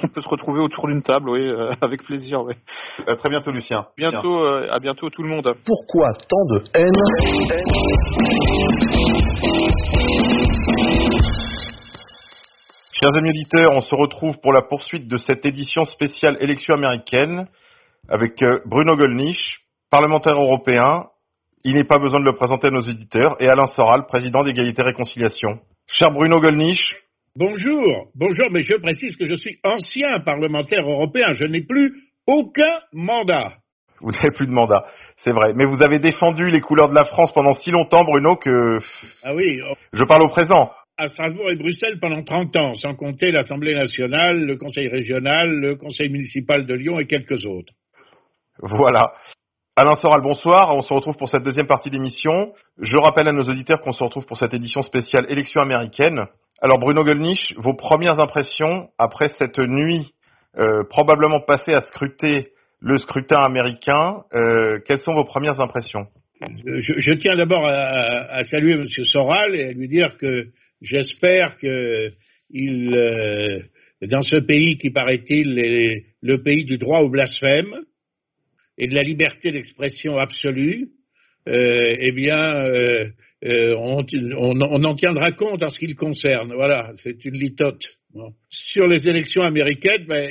qu'on 0.00 0.08
peut 0.08 0.20
se 0.20 0.28
retrouver 0.28 0.58
autour 0.58 0.88
d'une 0.88 1.02
table, 1.02 1.30
oui, 1.30 1.46
euh, 1.46 1.70
avec 1.80 2.02
plaisir, 2.02 2.42
oui. 2.42 2.54
À 3.06 3.14
très 3.14 3.28
bientôt, 3.28 3.52
Lucien. 3.52 3.86
Bientôt, 3.96 4.44
euh, 4.44 4.66
à 4.72 4.80
bientôt 4.80 5.08
tout 5.10 5.22
le 5.22 5.28
monde. 5.28 5.54
Pourquoi 5.64 6.10
tant 6.28 6.44
de 6.46 6.64
haine? 6.74 6.90
Chers 12.92 13.16
amis 13.16 13.28
auditeurs, 13.28 13.70
on 13.72 13.82
se 13.82 13.94
retrouve 13.94 14.40
pour 14.40 14.52
la 14.52 14.62
poursuite 14.62 15.06
de 15.06 15.16
cette 15.16 15.46
édition 15.46 15.84
spéciale 15.84 16.38
élection 16.40 16.74
américaine 16.74 17.46
avec 18.08 18.44
Bruno 18.66 18.96
Gollnisch, 18.96 19.60
parlementaire 19.90 20.40
européen. 20.40 21.04
Il 21.64 21.74
n'est 21.74 21.84
pas 21.84 21.98
besoin 21.98 22.20
de 22.20 22.24
le 22.24 22.34
présenter 22.34 22.68
à 22.68 22.70
nos 22.70 22.82
auditeurs. 22.82 23.36
Et 23.40 23.48
Alain 23.48 23.66
Soral, 23.66 24.06
président 24.06 24.42
d'égalité 24.42 24.82
et 24.82 24.86
réconciliation. 24.86 25.60
Cher 25.86 26.10
Bruno 26.10 26.40
Gollnisch, 26.40 26.96
Bonjour, 27.34 28.08
bonjour, 28.14 28.48
mais 28.50 28.60
je 28.60 28.74
précise 28.76 29.16
que 29.16 29.24
je 29.24 29.36
suis 29.36 29.56
ancien 29.64 30.20
parlementaire 30.20 30.82
européen. 30.86 31.32
Je 31.32 31.46
n'ai 31.46 31.62
plus 31.62 32.02
aucun 32.26 32.80
mandat. 32.92 33.54
vous 34.02 34.10
n'avez 34.10 34.32
plus 34.32 34.46
de 34.46 34.52
mandat, 34.52 34.84
c'est 35.16 35.32
vrai. 35.32 35.54
Mais 35.54 35.64
vous 35.64 35.82
avez 35.82 35.98
défendu 35.98 36.50
les 36.50 36.60
couleurs 36.60 36.90
de 36.90 36.94
la 36.94 37.06
France 37.06 37.32
pendant 37.32 37.54
si 37.54 37.70
longtemps, 37.70 38.04
Bruno, 38.04 38.36
que 38.36 38.78
Ah 39.24 39.34
oui, 39.34 39.60
oh, 39.66 39.72
je 39.94 40.04
parle 40.04 40.24
au 40.24 40.28
présent. 40.28 40.72
à 40.98 41.06
Strasbourg 41.06 41.50
et 41.50 41.56
Bruxelles 41.56 41.98
pendant 42.02 42.22
30 42.22 42.54
ans, 42.56 42.74
sans 42.74 42.94
compter 42.96 43.30
l'Assemblée 43.30 43.74
nationale, 43.74 44.44
le 44.44 44.56
Conseil 44.58 44.88
régional, 44.88 45.48
le 45.48 45.76
Conseil 45.76 46.10
municipal 46.10 46.66
de 46.66 46.74
Lyon 46.74 46.98
et 46.98 47.06
quelques 47.06 47.46
autres. 47.46 47.72
Voilà. 48.58 49.14
Alain 49.74 49.96
Soral, 49.96 50.20
bonsoir. 50.20 50.76
On 50.76 50.82
se 50.82 50.92
retrouve 50.92 51.16
pour 51.16 51.30
cette 51.30 51.44
deuxième 51.44 51.66
partie 51.66 51.88
d'émission. 51.88 52.52
Je 52.78 52.98
rappelle 52.98 53.26
à 53.26 53.32
nos 53.32 53.44
auditeurs 53.44 53.80
qu'on 53.80 53.92
se 53.92 54.04
retrouve 54.04 54.26
pour 54.26 54.36
cette 54.36 54.52
édition 54.52 54.82
spéciale 54.82 55.24
élection 55.30 55.62
américaine. 55.62 56.26
Alors 56.60 56.78
Bruno 56.78 57.02
Gollnisch, 57.02 57.54
vos 57.56 57.72
premières 57.72 58.20
impressions 58.20 58.90
après 58.98 59.30
cette 59.30 59.58
nuit 59.58 60.12
euh, 60.58 60.84
probablement 60.90 61.40
passée 61.40 61.72
à 61.72 61.80
scruter 61.80 62.50
le 62.80 62.98
scrutin 62.98 63.38
américain, 63.38 64.24
euh, 64.34 64.78
quelles 64.86 64.98
sont 64.98 65.14
vos 65.14 65.24
premières 65.24 65.58
impressions? 65.58 66.06
Je, 66.42 66.98
je, 66.98 67.12
tiens 67.14 67.36
d'abord 67.36 67.66
à, 67.66 68.26
à, 68.28 68.42
saluer 68.42 68.74
M. 68.74 68.84
Soral 68.84 69.58
et 69.58 69.68
à 69.68 69.72
lui 69.72 69.88
dire 69.88 70.18
que 70.18 70.48
j'espère 70.82 71.56
que 71.56 72.10
il, 72.50 72.94
euh, 72.94 73.60
dans 74.02 74.20
ce 74.20 74.36
pays 74.36 74.76
qui 74.76 74.90
paraît-il 74.90 75.58
est 75.58 76.04
le 76.20 76.42
pays 76.42 76.66
du 76.66 76.76
droit 76.76 76.98
au 77.00 77.08
blasphème 77.08 77.74
et 78.82 78.88
de 78.88 78.96
la 78.96 79.02
liberté 79.02 79.52
d'expression 79.52 80.18
absolue, 80.18 80.88
euh, 81.48 81.94
eh 82.00 82.10
bien, 82.10 82.66
euh, 82.66 83.06
euh 83.44 83.76
on, 83.76 84.84
en 84.84 84.94
tiendra 84.96 85.30
compte 85.30 85.62
en 85.62 85.68
ce 85.68 85.78
qui 85.78 85.86
le 85.86 85.94
concerne. 85.94 86.52
Voilà, 86.52 86.92
c'est 86.96 87.24
une 87.24 87.34
litote. 87.34 87.84
Sur 88.50 88.88
les 88.88 89.08
élections 89.08 89.42
américaines, 89.42 90.04
ben, 90.08 90.28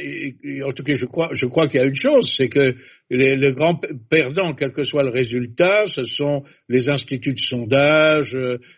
en 0.65 0.73
tout 0.73 0.83
cas, 0.83 0.93
je 0.95 1.05
crois, 1.45 1.67
qu'il 1.67 1.79
y 1.79 1.83
a 1.83 1.87
une 1.87 1.95
chose, 1.95 2.35
c'est 2.37 2.49
que 2.49 2.75
le 3.09 3.51
grand 3.51 3.79
perdant, 4.09 4.53
quel 4.53 4.71
que 4.73 4.83
soit 4.83 5.03
le 5.03 5.09
résultat, 5.09 5.85
ce 5.87 6.03
sont 6.03 6.43
les 6.69 6.89
instituts 6.89 7.33
de 7.33 7.39
sondage, 7.39 8.37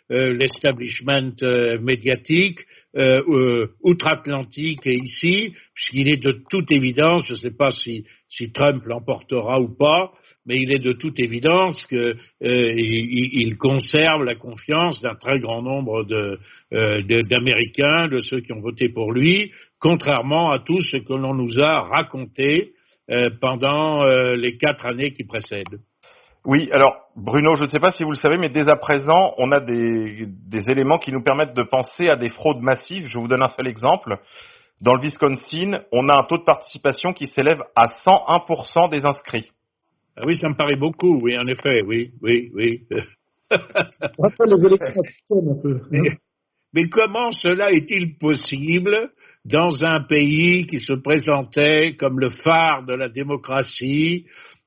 l'establishment 0.09 1.33
médiatique, 1.81 2.59
outre-Atlantique 2.95 4.85
et 4.85 4.95
ici, 5.03 5.53
puisqu'il 5.75 6.09
est 6.09 6.23
de 6.23 6.41
toute 6.49 6.71
évidence, 6.71 7.25
je 7.27 7.33
ne 7.33 7.37
sais 7.39 7.55
pas 7.55 7.71
si, 7.71 8.05
si 8.35 8.51
Trump 8.51 8.83
l'emportera 8.85 9.59
ou 9.59 9.69
pas, 9.75 10.11
mais 10.45 10.55
il 10.57 10.73
est 10.73 10.79
de 10.79 10.93
toute 10.93 11.19
évidence 11.19 11.85
qu'il 11.87 11.97
euh, 11.97 12.15
il 12.41 13.57
conserve 13.57 14.23
la 14.23 14.35
confiance 14.35 15.01
d'un 15.01 15.15
très 15.15 15.39
grand 15.39 15.61
nombre 15.61 16.03
d'Américains, 16.71 18.07
de, 18.07 18.15
de, 18.15 18.19
ceux 18.19 18.41
qui 18.41 18.53
ont 18.53 18.59
voté 18.59 18.89
pour 18.89 19.11
lui, 19.11 19.51
contrairement 19.79 20.49
à 20.49 20.59
tout 20.59 20.81
ce 20.81 20.97
que 20.97 21.13
l'on 21.13 21.33
nous 21.33 21.59
a 21.61 21.79
raconté 21.79 22.73
euh, 23.11 23.29
pendant 23.41 24.01
euh, 24.05 24.37
les 24.37 24.55
quatre 24.55 24.85
années 24.85 25.11
qui 25.11 25.25
précèdent. 25.25 25.81
Oui, 26.45 26.69
alors 26.71 26.95
Bruno, 27.15 27.55
je 27.55 27.63
ne 27.63 27.69
sais 27.69 27.79
pas 27.79 27.91
si 27.91 28.03
vous 28.03 28.11
le 28.11 28.17
savez, 28.17 28.37
mais 28.37 28.49
dès 28.49 28.69
à 28.69 28.77
présent, 28.77 29.33
on 29.37 29.51
a 29.51 29.59
des, 29.59 30.25
des, 30.25 30.71
éléments 30.71 30.99
qui 30.99 31.11
nous 31.11 31.21
permettent 31.21 31.53
de 31.53 31.63
penser 31.63 32.07
à 32.07 32.15
des 32.15 32.29
fraudes 32.29 32.61
massives. 32.61 33.07
Je 33.07 33.17
vous 33.17 33.27
donne 33.27 33.43
un 33.43 33.49
seul 33.49 33.67
exemple. 33.67 34.17
Dans 34.83 34.95
le 34.95 35.01
Wisconsin, 35.01 35.79
on 35.93 36.09
a 36.09 36.19
un 36.19 36.23
taux 36.25 36.37
de 36.37 36.43
participation 36.43 37.13
qui 37.13 37.27
s'élève 37.27 37.61
à 37.73 37.85
101% 37.87 38.89
des 38.91 39.05
inscrits. 39.05 39.49
Ah 40.17 40.23
oui, 40.25 40.35
ça 40.35 40.49
me 40.49 40.55
paraît 40.55 40.75
beaucoup, 40.75 41.21
oui, 41.21 41.37
en 41.37 41.47
effet, 41.47 41.81
oui, 41.87 42.11
oui, 42.21 42.51
oui. 42.53 42.81
les 43.51 44.65
élections 44.65 45.01
un 45.31 45.61
peu. 45.61 45.75
Hein. 45.75 45.87
Mais, 45.89 46.09
mais 46.73 46.89
comment 46.89 47.31
cela 47.31 47.71
est-il 47.71 48.17
possible 48.17 49.11
dans 49.45 49.83
un 49.83 50.01
pays 50.01 50.65
qui 50.67 50.79
se 50.79 50.93
présentait 50.93 51.95
comme 51.97 52.19
le 52.19 52.29
phare 52.29 52.85
de 52.85 52.93
la 52.93 53.09
démocratie. 53.09 54.25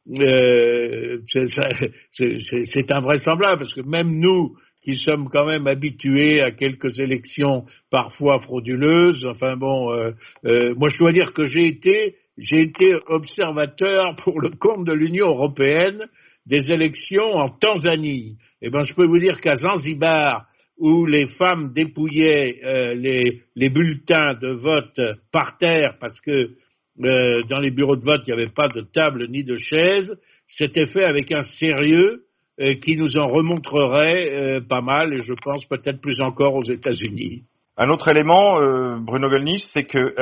Euh, 0.08 1.18
c'est 1.28 2.92
invraisemblable 2.92 3.58
parce 3.58 3.74
que 3.74 3.80
même 3.82 4.18
nous, 4.20 4.56
qui 4.86 4.96
sommes 4.96 5.28
quand 5.28 5.46
même 5.46 5.66
habitués 5.66 6.40
à 6.40 6.52
quelques 6.52 7.00
élections 7.00 7.64
parfois 7.90 8.38
frauduleuses, 8.38 9.26
enfin 9.26 9.56
bon, 9.56 9.92
euh, 9.92 10.12
euh, 10.44 10.76
moi 10.76 10.88
je 10.88 10.98
dois 10.98 11.10
dire 11.10 11.32
que 11.32 11.44
j'ai 11.44 11.66
été, 11.66 12.14
j'ai 12.38 12.60
été 12.60 12.94
observateur 13.08 14.14
pour 14.22 14.40
le 14.40 14.50
compte 14.50 14.86
de 14.86 14.92
l'Union 14.92 15.26
européenne 15.26 16.06
des 16.46 16.70
élections 16.72 17.34
en 17.34 17.48
Tanzanie. 17.48 18.36
Eh 18.62 18.70
ben, 18.70 18.84
je 18.84 18.94
peux 18.94 19.06
vous 19.06 19.18
dire 19.18 19.40
qu'à 19.40 19.54
Zanzibar, 19.54 20.46
où 20.78 21.04
les 21.04 21.26
femmes 21.36 21.72
dépouillaient 21.72 22.60
euh, 22.64 22.94
les, 22.94 23.42
les, 23.56 23.68
bulletins 23.68 24.34
de 24.40 24.52
vote 24.52 25.00
par 25.32 25.58
terre 25.58 25.96
parce 25.98 26.20
que 26.20 26.30
euh, 26.30 27.42
dans 27.50 27.58
les 27.58 27.72
bureaux 27.72 27.96
de 27.96 28.04
vote 28.04 28.22
il 28.28 28.34
n'y 28.34 28.40
avait 28.40 28.52
pas 28.52 28.68
de 28.68 28.82
table 28.82 29.26
ni 29.30 29.42
de 29.42 29.56
chaise, 29.56 30.14
c'était 30.46 30.86
fait 30.86 31.04
avec 31.04 31.32
un 31.32 31.42
sérieux 31.42 32.25
qui 32.58 32.96
nous 32.96 33.16
en 33.16 33.28
remontrerait 33.28 34.30
euh, 34.30 34.60
pas 34.60 34.80
mal 34.80 35.12
et 35.12 35.18
je 35.18 35.34
pense 35.42 35.64
peut-être 35.66 36.00
plus 36.00 36.20
encore 36.20 36.54
aux 36.54 36.64
États-Unis. 36.64 37.44
Un 37.76 37.90
autre 37.90 38.08
élément, 38.08 38.60
euh, 38.60 38.96
Bruno 38.98 39.28
Gollnisch, 39.28 39.62
c'est 39.72 39.84
que 39.84 40.14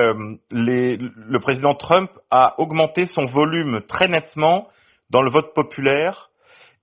les, 0.51 0.97
le 0.97 1.39
président 1.39 1.75
Trump 1.75 2.11
a 2.31 2.59
augmenté 2.59 3.07
son 3.07 3.27
volume 3.27 3.83
très 3.89 4.09
nettement 4.09 4.69
dans 5.11 5.23
le 5.23 5.31
vote 5.31 5.55
populaire 5.55 6.31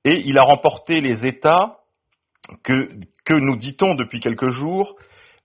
et 0.05 0.23
il 0.25 0.37
a 0.37 0.43
remporté 0.43 1.01
les 1.01 1.25
États 1.25 1.77
que, 2.63 2.89
que 3.25 3.33
nous 3.33 3.55
dit-on 3.55 3.95
depuis 3.95 4.19
quelques 4.19 4.49
jours, 4.49 4.95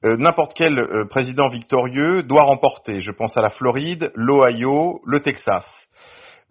euh, 0.04 0.16
n'importe 0.16 0.52
quel 0.54 0.78
euh, 0.78 1.04
président 1.06 1.48
victorieux 1.48 2.22
doit 2.22 2.44
remporter. 2.44 3.00
Je 3.00 3.10
pense 3.10 3.36
à 3.36 3.40
la 3.40 3.50
Floride, 3.50 4.12
l'Ohio, 4.14 5.00
le 5.06 5.20
Texas. 5.20 5.64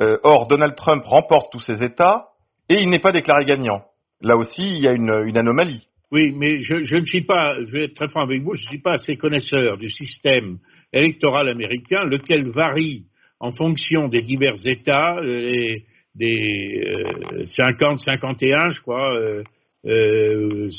Euh, 0.01 0.17
or, 0.23 0.47
Donald 0.47 0.75
Trump 0.75 1.03
remporte 1.05 1.51
tous 1.51 1.61
ces 1.61 1.83
États 1.83 2.29
et 2.69 2.81
il 2.81 2.89
n'est 2.89 2.99
pas 2.99 3.11
déclaré 3.11 3.45
gagnant. 3.45 3.83
Là 4.21 4.37
aussi, 4.37 4.61
il 4.61 4.81
y 4.81 4.87
a 4.87 4.93
une, 4.93 5.23
une 5.25 5.37
anomalie. 5.37 5.87
Oui, 6.11 6.31
mais 6.35 6.61
je, 6.61 6.83
je, 6.83 6.97
ne 6.97 7.05
suis 7.05 7.23
pas, 7.23 7.57
je 7.65 7.71
vais 7.71 7.85
être 7.85 7.95
très 7.95 8.07
franc 8.07 8.21
avec 8.21 8.41
vous, 8.41 8.53
je 8.53 8.63
ne 8.63 8.69
suis 8.69 8.81
pas 8.81 8.93
assez 8.93 9.17
connaisseur 9.17 9.77
du 9.77 9.89
système 9.89 10.59
électoral 10.93 11.49
américain, 11.49 12.05
lequel 12.05 12.47
varie 12.49 13.05
en 13.39 13.51
fonction 13.51 14.07
des 14.07 14.21
divers 14.21 14.65
États, 14.65 15.17
euh, 15.17 15.75
des 16.15 16.83
euh, 16.85 17.45
50, 17.45 17.99
51, 17.99 18.69
je 18.69 18.81
crois, 18.81 19.13
euh, 19.15 19.43
euh, 19.85 20.69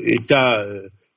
États 0.00 0.64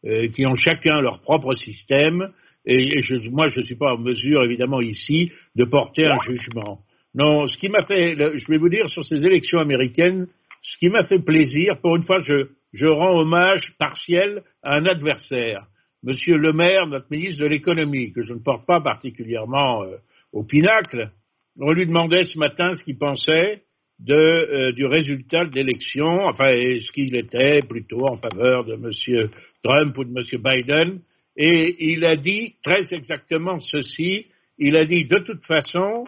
euh, 0.06 0.28
qui 0.30 0.46
ont 0.46 0.56
chacun 0.56 1.00
leur 1.02 1.22
propre 1.22 1.54
système. 1.54 2.30
Et, 2.66 3.00
je, 3.02 3.30
moi, 3.30 3.48
je 3.48 3.60
ne 3.60 3.66
suis 3.66 3.76
pas 3.76 3.94
en 3.94 3.98
mesure, 3.98 4.44
évidemment, 4.44 4.82
ici, 4.82 5.32
de 5.56 5.66
porter 5.66 6.06
un 6.06 6.18
jugement. 6.28 6.80
Non, 7.16 7.48
ce 7.48 7.58
qui 7.58 7.70
m'a 7.70 7.86
fait, 7.86 8.16
je 8.16 8.48
vais 8.52 8.58
vous 8.58 8.70
dire, 8.70 8.90
sur 8.90 9.04
ces 9.04 9.26
élections 9.26 9.60
américaines, 9.60 10.28
ce 10.62 10.78
qui 10.78 10.90
m'a 10.90 11.06
fait 11.08 11.20
plaisir, 11.20 11.80
pour 11.82 11.96
une 11.96 12.04
fois, 12.04 12.20
je, 12.20 12.50
je 12.74 12.88
rends 12.88 13.20
hommage 13.20 13.76
partiel 13.80 14.44
à 14.62 14.78
un 14.78 14.86
adversaire, 14.86 15.66
Monsieur 16.04 16.38
Le 16.38 16.54
Maire, 16.54 16.88
notre 16.88 17.08
ministre 17.10 17.44
de 17.44 17.50
l'économie, 17.50 18.14
que 18.14 18.22
je 18.22 18.34
ne 18.34 18.40
porte 18.40 18.66
pas 18.66 18.80
particulièrement 18.80 19.84
euh, 19.84 19.98
au 20.32 20.44
pinacle. 20.44 21.12
On 21.60 21.72
lui 21.72 21.86
demandait 21.86 22.24
ce 22.24 22.38
matin 22.38 22.74
ce 22.74 22.84
qu'il 22.84 22.98
pensait 22.98 23.64
de, 24.00 24.14
euh, 24.14 24.72
du 24.72 24.86
résultat 24.86 25.46
de 25.46 25.56
l'élection, 25.56 26.26
enfin, 26.26 26.46
est-ce 26.52 26.92
qu'il 26.92 27.16
était 27.18 27.62
plutôt 27.64 28.06
en 28.08 28.16
faveur 28.16 28.64
de 28.64 28.74
M. 28.74 29.30
Trump 29.64 29.98
ou 29.98 30.04
de 30.06 30.12
M. 30.12 30.42
Biden, 30.42 31.02
et 31.36 31.76
il 31.92 32.06
a 32.06 32.16
dit 32.16 32.56
très 32.64 32.94
exactement 32.94 33.60
ceci, 33.60 34.28
il 34.58 34.76
a 34.78 34.86
dit 34.86 35.06
de 35.06 35.20
toute 35.20 35.44
façon, 35.44 36.06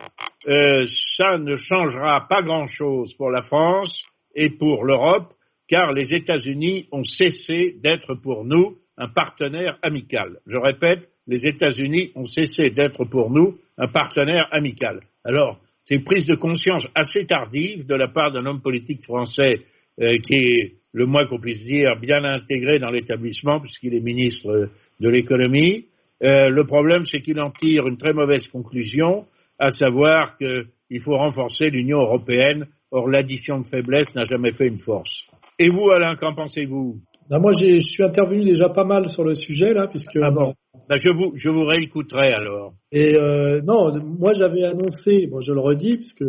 euh, 0.47 0.85
ça 1.17 1.37
ne 1.37 1.55
changera 1.55 2.27
pas 2.27 2.41
grand-chose 2.41 3.13
pour 3.15 3.29
la 3.29 3.41
France 3.41 4.05
et 4.35 4.49
pour 4.49 4.83
l'Europe, 4.83 5.33
car 5.67 5.93
les 5.93 6.13
États-Unis 6.13 6.87
ont 6.91 7.03
cessé 7.03 7.75
d'être 7.81 8.15
pour 8.15 8.43
nous 8.43 8.77
un 8.97 9.07
partenaire 9.07 9.77
amical. 9.81 10.39
Je 10.47 10.57
répète, 10.57 11.09
les 11.27 11.47
États-Unis 11.47 12.11
ont 12.15 12.25
cessé 12.25 12.71
d'être 12.71 13.05
pour 13.05 13.31
nous 13.31 13.57
un 13.77 13.87
partenaire 13.87 14.47
amical. 14.51 15.01
Alors, 15.23 15.59
c'est 15.85 15.95
une 15.95 16.03
prise 16.03 16.25
de 16.25 16.35
conscience 16.35 16.87
assez 16.95 17.25
tardive 17.25 17.85
de 17.85 17.95
la 17.95 18.07
part 18.07 18.31
d'un 18.31 18.45
homme 18.45 18.61
politique 18.61 19.03
français 19.03 19.61
euh, 20.01 20.17
qui 20.25 20.35
est, 20.35 20.73
le 20.93 21.05
moins 21.05 21.25
qu'on 21.27 21.39
puisse 21.39 21.63
dire, 21.65 21.95
bien 21.99 22.23
intégré 22.23 22.79
dans 22.79 22.89
l'établissement 22.89 23.59
puisqu'il 23.59 23.93
est 23.93 24.01
ministre 24.01 24.69
de 24.99 25.09
l'économie. 25.09 25.85
Euh, 26.23 26.49
le 26.49 26.65
problème, 26.65 27.03
c'est 27.05 27.21
qu'il 27.21 27.39
en 27.39 27.51
tire 27.51 27.87
une 27.87 27.97
très 27.97 28.13
mauvaise 28.13 28.47
conclusion, 28.47 29.25
à 29.61 29.69
savoir 29.69 30.37
qu'il 30.37 31.01
faut 31.01 31.15
renforcer 31.15 31.69
l'Union 31.69 31.99
européenne. 31.99 32.65
Or, 32.89 33.07
l'addition 33.07 33.59
de 33.59 33.67
faiblesse 33.67 34.13
n'a 34.15 34.25
jamais 34.25 34.51
fait 34.51 34.67
une 34.67 34.79
force. 34.79 35.27
Et 35.59 35.69
vous, 35.69 35.89
Alain, 35.91 36.15
qu'en 36.15 36.33
pensez-vous? 36.33 36.97
Ben, 37.29 37.39
Moi, 37.39 37.51
je 37.53 37.77
suis 37.77 38.03
intervenu 38.03 38.43
déjà 38.43 38.69
pas 38.69 38.83
mal 38.83 39.07
sur 39.09 39.23
le 39.23 39.35
sujet, 39.35 39.73
là, 39.73 39.87
puisque... 39.87 40.17
Ah 40.21 40.31
bon? 40.31 40.55
Ben, 40.89 40.97
je, 40.97 41.09
vous, 41.09 41.31
je 41.35 41.49
vous 41.49 41.63
réécouterai 41.63 42.33
alors. 42.33 42.73
Et 42.91 43.15
euh, 43.15 43.61
non, 43.61 43.93
moi 44.19 44.33
j'avais 44.33 44.63
annoncé, 44.65 45.27
bon 45.27 45.39
je 45.39 45.53
le 45.53 45.61
redis, 45.61 45.97
puisque 45.97 46.25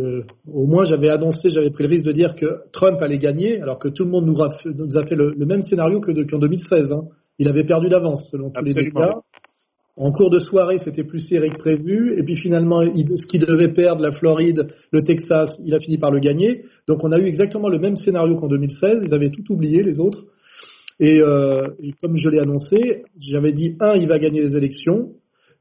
au 0.46 0.66
moins 0.66 0.84
j'avais 0.84 1.08
annoncé, 1.08 1.48
j'avais 1.50 1.70
pris 1.70 1.82
le 1.82 1.88
risque 1.88 2.04
de 2.04 2.12
dire 2.12 2.36
que 2.36 2.60
Trump 2.72 3.00
allait 3.02 3.18
gagner, 3.18 3.60
alors 3.60 3.80
que 3.80 3.88
tout 3.88 4.04
le 4.04 4.10
monde 4.10 4.26
nous 4.26 4.40
a 4.40 4.50
fait, 4.50 4.68
nous 4.68 4.96
a 4.96 5.04
fait 5.04 5.16
le, 5.16 5.34
le, 5.36 5.46
même 5.46 5.62
scénario 5.62 6.00
que 6.00 6.12
qu'en 6.22 6.38
2016. 6.38 6.92
Hein. 6.92 7.08
Il 7.38 7.48
avait 7.48 7.64
perdu 7.64 7.88
d'avance 7.88 8.30
selon 8.30 8.50
tous 8.50 8.64
les 8.64 8.72
dégâts. 8.72 9.10
En 9.96 10.10
cours 10.10 10.30
de 10.30 10.38
soirée, 10.38 10.78
c'était 10.78 11.04
plus 11.04 11.18
serré 11.18 11.50
que 11.50 11.58
prévu. 11.58 12.18
Et 12.18 12.22
puis 12.22 12.36
finalement, 12.36 12.82
ce 12.82 13.26
qui 13.26 13.38
devait 13.38 13.72
perdre, 13.72 14.02
la 14.02 14.10
Floride, 14.10 14.68
le 14.90 15.02
Texas, 15.02 15.60
il 15.64 15.74
a 15.74 15.80
fini 15.80 15.98
par 15.98 16.10
le 16.10 16.18
gagner. 16.18 16.64
Donc 16.88 17.04
on 17.04 17.12
a 17.12 17.18
eu 17.18 17.26
exactement 17.26 17.68
le 17.68 17.78
même 17.78 17.96
scénario 17.96 18.36
qu'en 18.36 18.48
2016. 18.48 19.04
Ils 19.06 19.14
avaient 19.14 19.30
tout 19.30 19.52
oublié, 19.52 19.82
les 19.82 20.00
autres. 20.00 20.24
Et, 20.98 21.20
euh, 21.20 21.68
et 21.82 21.92
comme 22.00 22.16
je 22.16 22.28
l'ai 22.28 22.38
annoncé, 22.38 23.04
j'avais 23.18 23.52
dit 23.52 23.76
un, 23.80 23.94
il 23.94 24.08
va 24.08 24.18
gagner 24.18 24.40
les 24.40 24.56
élections. 24.56 25.12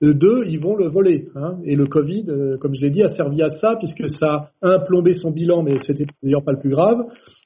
Euh, 0.04 0.14
deux, 0.14 0.46
ils 0.48 0.60
vont 0.60 0.76
le 0.76 0.88
voler. 0.88 1.28
Hein. 1.36 1.58
Et 1.66 1.76
le 1.76 1.86
Covid, 1.88 2.26
euh, 2.30 2.58
comme 2.58 2.74
je 2.74 2.82
l'ai 2.82 2.90
dit, 2.90 3.04
a 3.04 3.10
servi 3.10 3.42
à 3.42 3.50
ça, 3.50 3.76
puisque 3.78 4.08
ça 4.10 4.52
a 4.62 4.68
un 4.76 4.80
plombé 4.80 5.14
son 5.14 5.32
bilan, 5.32 5.64
mais 5.64 5.78
c'était 5.86 6.06
d'ailleurs 6.24 6.44
pas 6.44 6.54
le 6.54 6.60
plus 6.60 6.72
grave. 6.72 7.00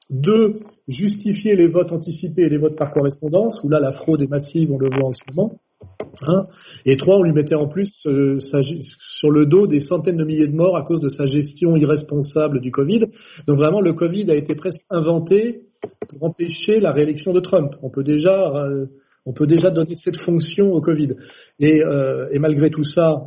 Deux, 0.09 0.55
justifier 0.87 1.55
les 1.55 1.67
votes 1.67 1.91
anticipés 1.91 2.43
et 2.43 2.49
les 2.49 2.57
votes 2.57 2.77
par 2.77 2.91
correspondance, 2.93 3.59
où 3.63 3.69
là 3.69 3.79
la 3.79 3.91
fraude 3.91 4.21
est 4.21 4.29
massive, 4.29 4.71
on 4.71 4.77
le 4.77 4.89
voit 4.91 5.07
en 5.07 5.11
ce 5.11 5.21
moment. 5.33 5.59
Hein. 6.21 6.47
Et 6.85 6.97
trois, 6.97 7.17
on 7.17 7.23
lui 7.23 7.33
mettait 7.33 7.55
en 7.55 7.67
plus 7.67 8.05
euh, 8.07 8.37
sur 8.39 9.31
le 9.31 9.45
dos 9.45 9.67
des 9.67 9.79
centaines 9.79 10.17
de 10.17 10.23
milliers 10.23 10.47
de 10.47 10.55
morts 10.55 10.77
à 10.77 10.83
cause 10.83 10.99
de 10.99 11.09
sa 11.09 11.25
gestion 11.25 11.75
irresponsable 11.75 12.61
du 12.61 12.71
Covid. 12.71 13.05
Donc 13.47 13.57
vraiment, 13.57 13.81
le 13.81 13.93
Covid 13.93 14.29
a 14.31 14.35
été 14.35 14.55
presque 14.55 14.81
inventé 14.89 15.61
pour 16.09 16.23
empêcher 16.23 16.79
la 16.79 16.91
réélection 16.91 17.33
de 17.33 17.39
Trump. 17.39 17.75
On 17.81 17.89
peut 17.89 18.03
déjà, 18.03 18.51
euh, 18.55 18.85
on 19.25 19.33
peut 19.33 19.47
déjà 19.47 19.69
donner 19.69 19.95
cette 19.95 20.17
fonction 20.17 20.71
au 20.71 20.81
Covid. 20.81 21.15
Et, 21.59 21.83
euh, 21.83 22.27
malgré 22.39 22.69
tout 22.69 22.83
ça, 22.83 23.25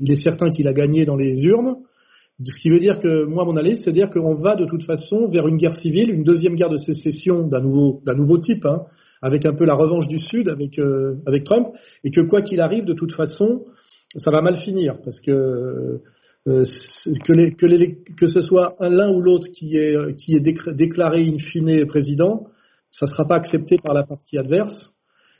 il 0.00 0.10
est 0.10 0.20
certain 0.20 0.50
qu'il 0.50 0.68
a 0.68 0.72
gagné 0.72 1.04
dans 1.04 1.16
les 1.16 1.44
urnes. 1.44 1.76
Ce 2.44 2.58
qui 2.60 2.70
veut 2.70 2.80
dire 2.80 2.98
que, 2.98 3.24
moi, 3.24 3.44
mon 3.44 3.56
avis, 3.56 3.76
c'est 3.76 3.92
dire 3.92 4.10
qu'on 4.10 4.34
va 4.34 4.56
de 4.56 4.64
toute 4.64 4.84
façon 4.84 5.28
vers 5.28 5.46
une 5.46 5.56
guerre 5.56 5.74
civile, 5.74 6.10
une 6.10 6.24
deuxième 6.24 6.54
guerre 6.54 6.70
de 6.70 6.76
sécession 6.76 7.46
d'un 7.46 7.60
nouveau, 7.60 8.00
d'un 8.04 8.14
nouveau 8.14 8.38
type, 8.38 8.64
hein, 8.64 8.86
avec 9.22 9.46
un 9.46 9.54
peu 9.54 9.64
la 9.64 9.74
revanche 9.74 10.08
du 10.08 10.18
Sud 10.18 10.48
avec, 10.48 10.78
euh, 10.78 11.14
avec 11.26 11.44
Trump, 11.44 11.68
et 12.04 12.10
que 12.10 12.20
quoi 12.20 12.42
qu'il 12.42 12.60
arrive, 12.60 12.84
de 12.84 12.92
toute 12.94 13.12
façon, 13.12 13.64
ça 14.16 14.30
va 14.30 14.42
mal 14.42 14.56
finir, 14.56 14.98
parce 15.04 15.20
que 15.20 16.00
euh, 16.48 16.64
que, 17.24 17.32
les- 17.32 17.52
que, 17.54 17.66
les- 17.66 17.98
que 18.18 18.26
ce 18.26 18.40
soit 18.40 18.74
un- 18.80 18.90
l'un 18.90 19.10
ou 19.14 19.20
l'autre 19.20 19.46
qui 19.52 19.76
est, 19.76 19.96
qui 20.16 20.34
est 20.34 20.40
déclaré 20.74 21.22
in 21.24 21.38
fine 21.38 21.86
président, 21.86 22.48
ça 22.90 23.06
ne 23.06 23.10
sera 23.10 23.26
pas 23.26 23.36
accepté 23.36 23.78
par 23.78 23.94
la 23.94 24.02
partie 24.02 24.36
adverse. 24.38 24.92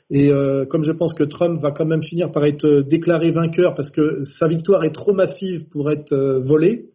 Et 0.09 0.31
euh, 0.31 0.65
comme 0.65 0.83
je 0.83 0.91
pense 0.93 1.13
que 1.13 1.23
Trump 1.25 1.59
va 1.61 1.71
quand 1.71 1.85
même 1.85 2.03
finir 2.03 2.31
par 2.31 2.45
être 2.45 2.65
euh, 2.65 2.83
déclaré 2.83 3.31
vainqueur 3.31 3.75
parce 3.75 3.91
que 3.91 4.23
sa 4.23 4.47
victoire 4.47 4.83
est 4.85 4.91
trop 4.93 5.13
massive 5.13 5.67
pour 5.71 5.91
être 5.91 6.13
euh, 6.13 6.39
volée, 6.39 6.85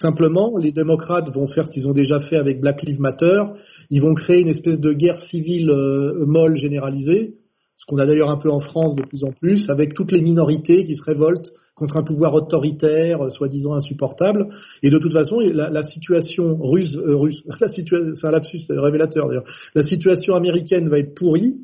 simplement 0.00 0.56
les 0.56 0.72
démocrates 0.72 1.32
vont 1.34 1.46
faire 1.46 1.66
ce 1.66 1.70
qu'ils 1.70 1.88
ont 1.88 1.92
déjà 1.92 2.18
fait 2.18 2.36
avec 2.36 2.60
Black 2.60 2.82
Lives 2.82 3.00
Matter. 3.00 3.42
Ils 3.90 4.00
vont 4.00 4.14
créer 4.14 4.40
une 4.40 4.48
espèce 4.48 4.80
de 4.80 4.92
guerre 4.92 5.18
civile 5.18 5.70
euh, 5.70 6.24
molle 6.26 6.56
généralisée, 6.56 7.34
ce 7.76 7.86
qu'on 7.86 7.98
a 7.98 8.06
d'ailleurs 8.06 8.30
un 8.30 8.38
peu 8.38 8.50
en 8.50 8.60
France 8.60 8.94
de 8.94 9.02
plus 9.02 9.24
en 9.24 9.32
plus, 9.32 9.68
avec 9.70 9.94
toutes 9.94 10.12
les 10.12 10.20
minorités 10.20 10.84
qui 10.84 10.94
se 10.94 11.02
révoltent 11.02 11.50
contre 11.74 11.96
un 11.96 12.02
pouvoir 12.02 12.34
autoritaire, 12.34 13.24
euh, 13.24 13.30
soi-disant 13.30 13.74
insupportable. 13.74 14.48
Et 14.82 14.90
de 14.90 14.98
toute 14.98 15.12
façon, 15.12 15.40
la, 15.40 15.82
situation 15.82 16.58
russe, 16.60 16.96
euh, 16.96 17.16
russe 17.16 17.42
la 17.60 17.68
c'est 17.68 17.84
un 18.24 18.30
lapsus 18.30 18.60
révélateur 18.70 19.28
d'ailleurs, 19.28 19.46
la 19.74 19.82
situation 19.82 20.34
américaine 20.34 20.88
va 20.88 20.98
être 20.98 21.14
pourrie. 21.14 21.56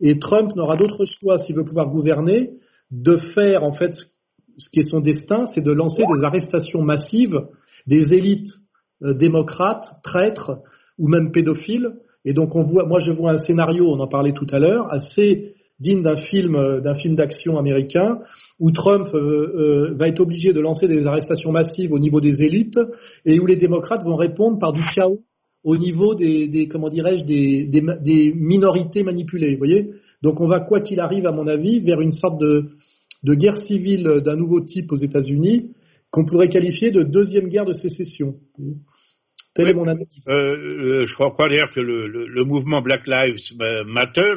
Et 0.00 0.18
Trump 0.18 0.56
n'aura 0.56 0.76
d'autre 0.76 1.04
choix, 1.04 1.38
s'il 1.38 1.54
veut 1.54 1.64
pouvoir 1.64 1.90
gouverner, 1.90 2.52
de 2.90 3.16
faire 3.16 3.62
en 3.62 3.72
fait 3.72 3.92
ce 4.60 4.68
qui 4.70 4.80
est 4.80 4.90
son 4.90 5.00
destin, 5.00 5.46
c'est 5.46 5.62
de 5.62 5.72
lancer 5.72 6.02
des 6.02 6.24
arrestations 6.24 6.82
massives 6.82 7.38
des 7.90 8.14
élites 8.14 8.48
euh, 9.02 9.12
démocrates, 9.12 10.00
traîtres 10.02 10.52
ou 10.96 11.08
même 11.08 11.32
pédophiles. 11.32 11.90
Et 12.24 12.32
donc 12.32 12.54
on 12.54 12.62
voit, 12.62 12.86
moi 12.86 13.00
je 13.00 13.10
vois 13.10 13.32
un 13.32 13.38
scénario, 13.38 13.86
on 13.88 13.98
en 13.98 14.06
parlait 14.06 14.32
tout 14.32 14.46
à 14.52 14.58
l'heure, 14.58 14.86
assez 14.92 15.54
digne 15.80 16.02
d'un 16.02 16.16
film, 16.16 16.54
euh, 16.54 16.80
d'un 16.80 16.94
film 16.94 17.16
d'action 17.16 17.58
américain, 17.58 18.20
où 18.60 18.70
Trump 18.70 19.08
euh, 19.14 19.94
va 19.98 20.08
être 20.08 20.20
obligé 20.20 20.52
de 20.52 20.60
lancer 20.60 20.86
des 20.86 21.06
arrestations 21.06 21.50
massives 21.50 21.92
au 21.92 21.98
niveau 21.98 22.20
des 22.20 22.42
élites 22.42 22.78
et 23.24 23.40
où 23.40 23.46
les 23.46 23.56
démocrates 23.56 24.04
vont 24.04 24.16
répondre 24.16 24.58
par 24.58 24.72
du 24.72 24.82
chaos 24.94 25.22
au 25.62 25.76
niveau 25.76 26.14
des, 26.14 26.68
comment 26.70 26.88
dirais-je, 26.88 27.24
des, 27.24 28.32
minorités 28.34 29.02
manipulées. 29.02 29.56
Voyez 29.56 29.90
Donc 30.22 30.40
on 30.40 30.46
va, 30.46 30.60
quoi 30.60 30.80
qu'il 30.80 31.00
arrive, 31.00 31.26
à 31.26 31.32
mon 31.32 31.46
avis, 31.46 31.80
vers 31.80 32.00
une 32.00 32.12
sorte 32.12 32.40
de 32.40 33.34
guerre 33.34 33.56
civile 33.56 34.22
d'un 34.24 34.36
nouveau 34.36 34.60
type 34.60 34.90
aux 34.90 34.96
États-Unis 34.96 35.72
qu'on 36.10 36.24
pourrait 36.24 36.48
qualifier 36.48 36.90
de 36.90 37.02
deuxième 37.02 37.48
guerre 37.48 37.66
de 37.66 37.72
sécession. 37.72 38.34
Telle 39.54 39.70
est 39.70 39.74
mon 39.74 39.88
analyse. 39.88 40.26
Euh, 40.28 40.32
euh, 40.32 41.04
je 41.06 41.14
crois, 41.14 41.34
d'ailleurs 41.48 41.70
que 41.74 41.80
le, 41.80 42.06
le, 42.06 42.26
le 42.26 42.44
mouvement 42.44 42.80
Black 42.80 43.06
Lives 43.06 43.56
Matter 43.86 44.34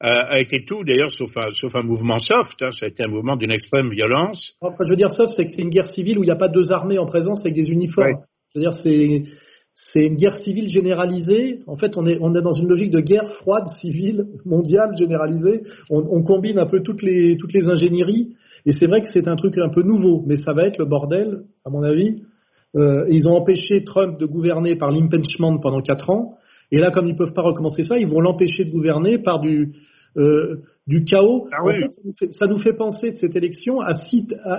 a, 0.00 0.08
a 0.08 0.40
été 0.40 0.64
tout, 0.64 0.84
d'ailleurs, 0.84 1.10
sauf 1.10 1.36
un, 1.36 1.50
sauf 1.54 1.74
un 1.74 1.82
mouvement 1.82 2.18
soft. 2.18 2.62
Hein, 2.62 2.70
ça 2.70 2.86
a 2.86 2.88
été 2.88 3.04
un 3.04 3.08
mouvement 3.08 3.36
d'une 3.36 3.50
extrême 3.50 3.90
violence. 3.90 4.54
Enfin, 4.60 4.84
je 4.84 4.90
veux 4.90 4.96
dire 4.96 5.10
soft, 5.10 5.34
c'est 5.36 5.44
que 5.44 5.50
c'est 5.50 5.62
une 5.62 5.70
guerre 5.70 5.90
civile 5.90 6.18
où 6.18 6.22
il 6.22 6.26
n'y 6.26 6.32
a 6.32 6.36
pas 6.36 6.48
deux 6.48 6.70
armées 6.72 6.98
en 6.98 7.06
présence 7.06 7.44
avec 7.44 7.54
des 7.54 7.70
uniformes. 7.70 8.22
Je 8.54 8.60
veux 8.60 8.62
dire, 8.62 8.74
c'est 8.74 9.22
c'est 9.74 10.06
une 10.06 10.16
guerre 10.16 10.36
civile 10.36 10.68
généralisée. 10.68 11.60
En 11.66 11.76
fait, 11.76 11.96
on 11.96 12.06
est 12.06 12.18
on 12.20 12.32
est 12.34 12.42
dans 12.42 12.52
une 12.52 12.68
logique 12.68 12.90
de 12.90 13.00
guerre 13.00 13.28
froide 13.40 13.66
civile 13.80 14.26
mondiale 14.44 14.90
généralisée. 14.96 15.62
On, 15.90 16.04
on 16.10 16.22
combine 16.22 16.58
un 16.58 16.66
peu 16.66 16.80
toutes 16.80 17.02
les 17.02 17.36
toutes 17.36 17.52
les 17.52 17.68
ingénieries. 17.68 18.36
Et 18.66 18.72
c'est 18.72 18.86
vrai 18.86 19.00
que 19.00 19.08
c'est 19.12 19.28
un 19.28 19.36
truc 19.36 19.58
un 19.58 19.68
peu 19.68 19.82
nouveau, 19.82 20.22
mais 20.26 20.36
ça 20.36 20.52
va 20.52 20.66
être 20.66 20.78
le 20.78 20.84
bordel, 20.86 21.42
à 21.64 21.70
mon 21.70 21.82
avis. 21.82 22.22
Euh, 22.76 23.04
ils 23.10 23.28
ont 23.28 23.36
empêché 23.36 23.84
Trump 23.84 24.18
de 24.18 24.26
gouverner 24.26 24.76
par 24.76 24.90
l'impeachment 24.90 25.58
pendant 25.58 25.80
quatre 25.80 26.10
ans. 26.10 26.36
Et 26.70 26.78
là, 26.78 26.90
comme 26.90 27.06
ils 27.06 27.12
ne 27.12 27.18
peuvent 27.18 27.34
pas 27.34 27.42
recommencer 27.42 27.82
ça, 27.82 27.98
ils 27.98 28.08
vont 28.08 28.20
l'empêcher 28.20 28.64
de 28.64 28.70
gouverner 28.70 29.18
par 29.18 29.40
du, 29.40 29.72
euh, 30.16 30.56
du 30.86 31.04
chaos. 31.04 31.48
Ah 31.52 31.62
en 31.62 31.66
oui. 31.66 31.74
fait, 31.80 31.92
ça, 31.92 32.00
nous 32.04 32.12
fait, 32.18 32.32
ça 32.32 32.46
nous 32.46 32.58
fait 32.58 32.72
penser 32.72 33.12
de 33.12 33.16
cette 33.16 33.36
élection 33.36 33.80
à, 33.80 33.92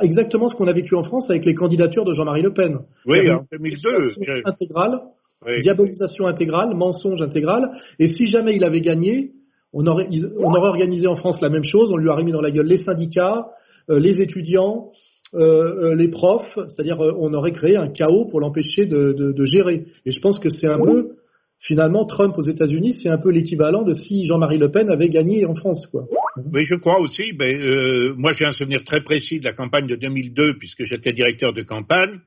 exactement 0.04 0.48
ce 0.48 0.54
qu'on 0.56 0.68
a 0.68 0.74
vécu 0.74 0.96
en 0.96 1.04
France 1.04 1.30
avec 1.32 1.46
les 1.46 1.56
candidatures 1.56 2.06
de 2.06 2.14
Jean-Marie 2.14 2.44
Le 2.44 2.54
Pen. 2.54 2.80
Oui, 3.08 3.30
en 3.32 3.40
une 3.40 3.46
2002. 3.52 3.80
diabolisation 3.80 4.22
intégrale, 4.46 5.00
Oui. 5.46 5.62
diabolisation 5.62 6.28
intégrale, 6.28 6.76
mensonge 6.76 7.22
intégral. 7.22 7.72
Et 7.98 8.08
si 8.08 8.26
jamais 8.28 8.56
il 8.56 8.64
avait 8.64 8.82
gagné, 8.82 9.32
on 9.74 9.88
aurait, 9.88 10.08
on 10.38 10.52
aurait 10.54 10.70
organisé 10.70 11.08
en 11.08 11.16
France 11.16 11.42
la 11.42 11.50
même 11.50 11.64
chose. 11.64 11.92
On 11.92 11.98
lui 11.98 12.10
aurait 12.10 12.24
mis 12.24 12.32
dans 12.32 12.42
la 12.42 12.52
gueule 12.52 12.68
les 12.68 12.78
syndicats, 12.78 13.48
les 13.90 14.22
étudiants, 14.22 14.92
euh, 15.34 15.92
euh, 15.92 15.96
les 15.96 16.10
profs. 16.10 16.58
C'est-à-dire, 16.68 17.02
euh, 17.02 17.14
on 17.18 17.34
aurait 17.34 17.52
créé 17.54 17.76
un 17.76 17.90
chaos 17.90 18.26
pour 18.30 18.40
l'empêcher 18.40 18.86
de, 18.86 19.14
de- 19.14 19.32
de 19.32 19.46
gérer. 19.46 19.86
Et 20.06 20.12
je 20.12 20.20
pense 20.20 20.38
que 20.40 20.50
c'est 20.50 20.68
un 20.68 20.80
peu, 20.80 21.16
finalement, 21.60 22.06
Trump 22.06 22.36
aux 22.38 22.46
États-Unis, 22.48 22.94
c'est 22.94 23.10
un 23.10 23.18
peu 23.18 23.32
l'équivalent 23.32 23.84
de 23.84 23.94
si 23.94 24.26
Jean-Marie 24.26 24.58
Le 24.60 24.70
Pen 24.70 24.90
avait 24.92 25.10
gagné 25.10 25.46
en 25.46 25.56
France, 25.56 25.88
quoi. 25.88 26.06
Oui, 26.52 26.66
je 26.66 26.76
crois 26.76 27.00
aussi. 27.00 27.32
Ben, 27.34 27.52
euh, 27.56 28.14
moi, 28.16 28.32
j'ai 28.38 28.46
un 28.46 28.52
souvenir 28.52 28.84
très 28.84 29.02
précis 29.02 29.40
de 29.40 29.46
la 29.46 29.54
campagne 29.54 29.88
de 29.88 29.96
2002, 29.96 30.58
puisque 30.60 30.84
j'étais 30.84 31.14
directeur 31.14 31.54
de 31.54 31.62
campagne. 31.64 32.20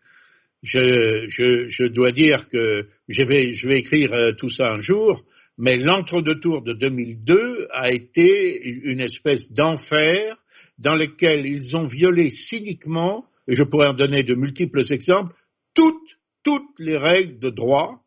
Je, 0.63 1.27
je, 1.29 1.67
je 1.69 1.85
dois 1.87 2.11
dire 2.13 2.49
que 2.49 2.87
je 3.09 3.23
vais, 3.25 3.53
je 3.53 3.69
vais 3.69 3.79
écrire 3.79 4.13
euh, 4.15 4.33
tout 4.39 4.49
ça 4.49 4.65
un 4.73 4.79
jour, 4.79 5.23
mais 5.59 5.77
l'entre-deux-tours 5.77 6.63
de 6.63 6.73
2002 6.73 7.69
a 7.73 7.93
été 7.93 8.63
une 8.85 9.01
espèce 9.01 9.51
d'enfer 9.53 10.37
dans 10.79 10.95
lequel 10.95 11.47
ils 11.47 11.77
ont 11.77 11.87
violé 11.87 12.31
cyniquement, 12.31 13.25
et 13.49 13.55
je 13.55 13.63
pourrais 13.63 13.89
en 13.89 13.95
donner 13.95 14.23
de 14.23 14.35
multiples 14.35 14.83
exemples, 14.91 15.35
toutes, 15.75 16.19
toutes 16.45 16.79
les 16.79 16.97
règles 16.97 17.39
de 17.39 17.51
droit, 17.51 18.01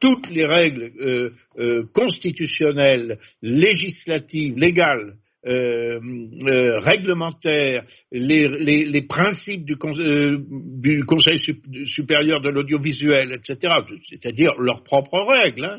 toutes 0.00 0.28
les 0.30 0.44
règles 0.46 0.92
euh, 1.00 1.30
euh, 1.58 1.82
constitutionnelles, 1.92 3.18
législatives, 3.42 4.56
légales, 4.56 5.14
euh, 5.46 6.00
euh, 6.48 6.78
réglementaires, 6.80 7.84
les, 8.12 9.02
principes 9.02 9.64
du, 9.64 9.74
euh, 9.74 11.04
Conseil 11.06 11.38
sup- 11.38 11.64
supérieur 11.86 12.40
de 12.40 12.50
l'audiovisuel, 12.50 13.32
etc., 13.32 13.74
c'est-à-dire 14.08 14.52
leurs 14.58 14.82
propres 14.82 15.20
règles. 15.20 15.64
hein. 15.64 15.78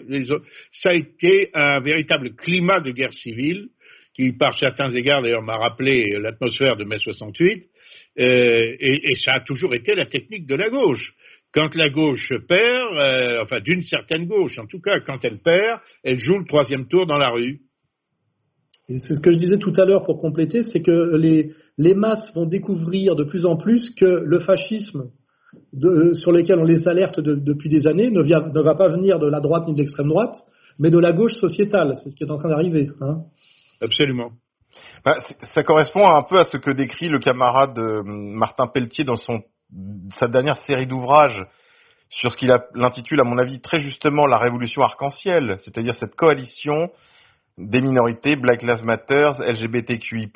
Ça 0.72 0.90
a 0.90 0.96
été 0.96 1.50
un 1.54 1.82
véritable 1.82 2.36
climat 2.36 2.80
de 2.80 2.92
guerre 2.92 3.14
civile 3.14 3.68
qui, 4.20 4.34
par 4.34 4.58
certains 4.58 4.90
égards, 4.90 5.22
d'ailleurs, 5.22 5.42
m'a 5.42 5.58
rappelé 5.58 6.04
l'atmosphère 6.22 6.76
de 6.76 6.84
mai 6.84 6.98
68, 6.98 7.64
euh, 8.20 8.76
et, 8.80 9.16
ça 9.16 9.32
a 9.36 9.40
toujours 9.40 9.74
été 9.74 9.96
la 9.96 10.06
technique 10.06 10.46
de 10.46 10.56
la 10.56 10.70
gauche. 10.70 11.14
Quand 11.54 11.74
la 11.74 11.90
gauche 11.90 12.34
perd, 12.48 12.98
euh, 13.00 13.42
enfin 13.42 13.60
d'une 13.62 13.82
certaine 13.82 14.26
gauche 14.28 14.60
en 14.60 14.68
tout 14.68 14.82
cas, 14.82 15.00
quand 15.00 15.24
elle 15.24 15.40
perd, 15.40 15.80
elle 16.04 16.20
joue 16.20 16.38
le 16.38 16.46
troisième 16.46 16.88
tour 16.88 17.08
dans 17.08 17.18
la 17.18 17.30
rue. 17.30 17.62
C'est 18.90 19.16
ce 19.16 19.22
que 19.22 19.32
je 19.32 19.38
disais 19.38 19.58
tout 19.58 19.74
à 19.78 19.86
l'heure 19.86 20.04
pour 20.04 20.20
compléter, 20.20 20.64
c'est 20.64 20.82
que 20.82 21.16
les, 21.16 21.52
les 21.78 21.94
masses 21.94 22.32
vont 22.36 22.46
découvrir 22.46 23.16
de 23.16 23.24
plus 23.24 23.46
en 23.46 23.56
plus 23.56 23.90
que 23.92 24.06
le 24.06 24.40
fascisme 24.40 25.12
de- 25.74 26.14
sur 26.14 26.32
lequel 26.32 26.60
on 26.60 26.66
les 26.66 26.88
alerte 26.88 27.20
de- 27.20 27.36
depuis 27.36 27.70
des 27.70 27.88
années 27.88 28.12
ne 28.12 28.62
va 28.62 28.76
pas 28.76 28.90
venir 28.90 29.18
de 29.18 29.28
la 29.28 29.40
droite 29.40 29.68
ni 29.68 29.74
de 29.74 29.80
l'extrême 29.80 30.10
droite, 30.10 30.36
mais 30.78 30.92
de 30.92 31.00
la 31.00 31.14
gauche 31.14 31.34
sociétale. 31.34 31.94
C'est 31.96 32.10
ce 32.10 32.16
qui 32.16 32.24
est 32.26 32.32
en 32.32 32.38
train 32.38 32.50
d'arriver. 32.50 32.90
Hein. 33.02 33.24
Absolument. 33.82 34.32
Bah, 35.06 35.18
ça 35.54 35.64
correspond 35.64 36.08
un 36.08 36.24
peu 36.24 36.38
à 36.38 36.46
ce 36.46 36.58
que 36.58 36.72
décrit 36.72 37.10
le 37.10 37.20
camarade 37.20 37.78
euh, 37.80 38.04
Martin 38.04 38.68
Pelletier 38.68 39.06
dans 39.06 39.16
son, 39.16 39.42
sa 40.12 40.28
dernière 40.28 40.58
série 40.66 40.88
d'ouvrages 40.88 41.46
sur 42.10 42.34
ce 42.34 42.38
qu'il 42.38 42.52
l'intitule, 42.74 43.22
à 43.22 43.24
mon 43.24 43.38
avis, 43.38 43.62
très 43.62 43.80
justement 43.80 44.26
la 44.26 44.38
révolution 44.38 44.82
arc-en-ciel, 44.82 45.58
c'est-à-dire 45.64 45.94
cette 45.96 46.16
coalition 46.16 46.90
des 47.58 47.82
minorités, 47.82 48.36
Black 48.36 48.64
Lives 48.64 48.84
Matter, 48.84 49.32
LGBTQI+, 49.40 50.32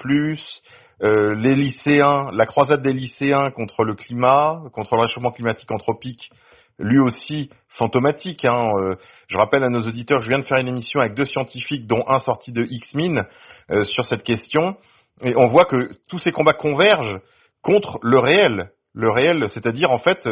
euh, 1.01 1.33
les 1.35 1.55
lycéens, 1.55 2.29
la 2.31 2.45
croisade 2.45 2.81
des 2.81 2.93
lycéens 2.93 3.49
contre 3.51 3.83
le 3.83 3.95
climat, 3.95 4.61
contre 4.73 4.95
le 4.95 5.01
réchauffement 5.01 5.31
climatique 5.31 5.71
anthropique 5.71 6.29
lui 6.79 6.99
aussi 6.99 7.49
fantomatique. 7.69 8.45
Hein. 8.45 8.71
Euh, 8.77 8.95
je 9.27 9.37
rappelle 9.37 9.63
à 9.63 9.69
nos 9.69 9.81
auditeurs, 9.81 10.21
je 10.21 10.29
viens 10.29 10.39
de 10.39 10.45
faire 10.45 10.59
une 10.59 10.67
émission 10.67 10.99
avec 10.99 11.15
deux 11.15 11.25
scientifiques, 11.25 11.87
dont 11.87 12.03
un 12.07 12.19
sorti 12.19 12.51
de 12.51 12.65
X-Min, 12.69 13.25
euh, 13.71 13.83
sur 13.83 14.05
cette 14.05 14.23
question, 14.23 14.75
et 15.23 15.35
on 15.35 15.47
voit 15.47 15.65
que 15.65 15.91
tous 16.09 16.19
ces 16.19 16.31
combats 16.31 16.53
convergent 16.53 17.19
contre 17.61 17.99
le 18.01 18.19
réel. 18.19 18.71
Le 18.93 19.09
réel, 19.09 19.47
c'est-à-dire 19.53 19.91
en 19.91 19.97
fait 19.97 20.27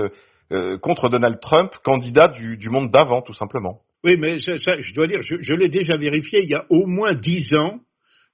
euh, 0.51 0.77
contre 0.79 1.09
Donald 1.09 1.39
Trump, 1.39 1.71
candidat 1.83 2.27
du, 2.27 2.69
monde 2.69 2.91
d'avant, 2.91 3.21
tout 3.21 3.33
simplement. 3.33 3.79
Oui, 4.03 4.17
mais 4.17 4.37
je 4.37 4.93
dois 4.93 5.07
dire, 5.07 5.21
je, 5.21 5.35
je 5.39 5.53
l'ai 5.53 5.69
déjà 5.69 5.95
vérifié 5.97 6.41
il 6.43 6.49
y 6.49 6.55
a 6.55 6.65
au 6.69 6.85
moins 6.85 7.13
dix 7.13 7.55
ans 7.55 7.79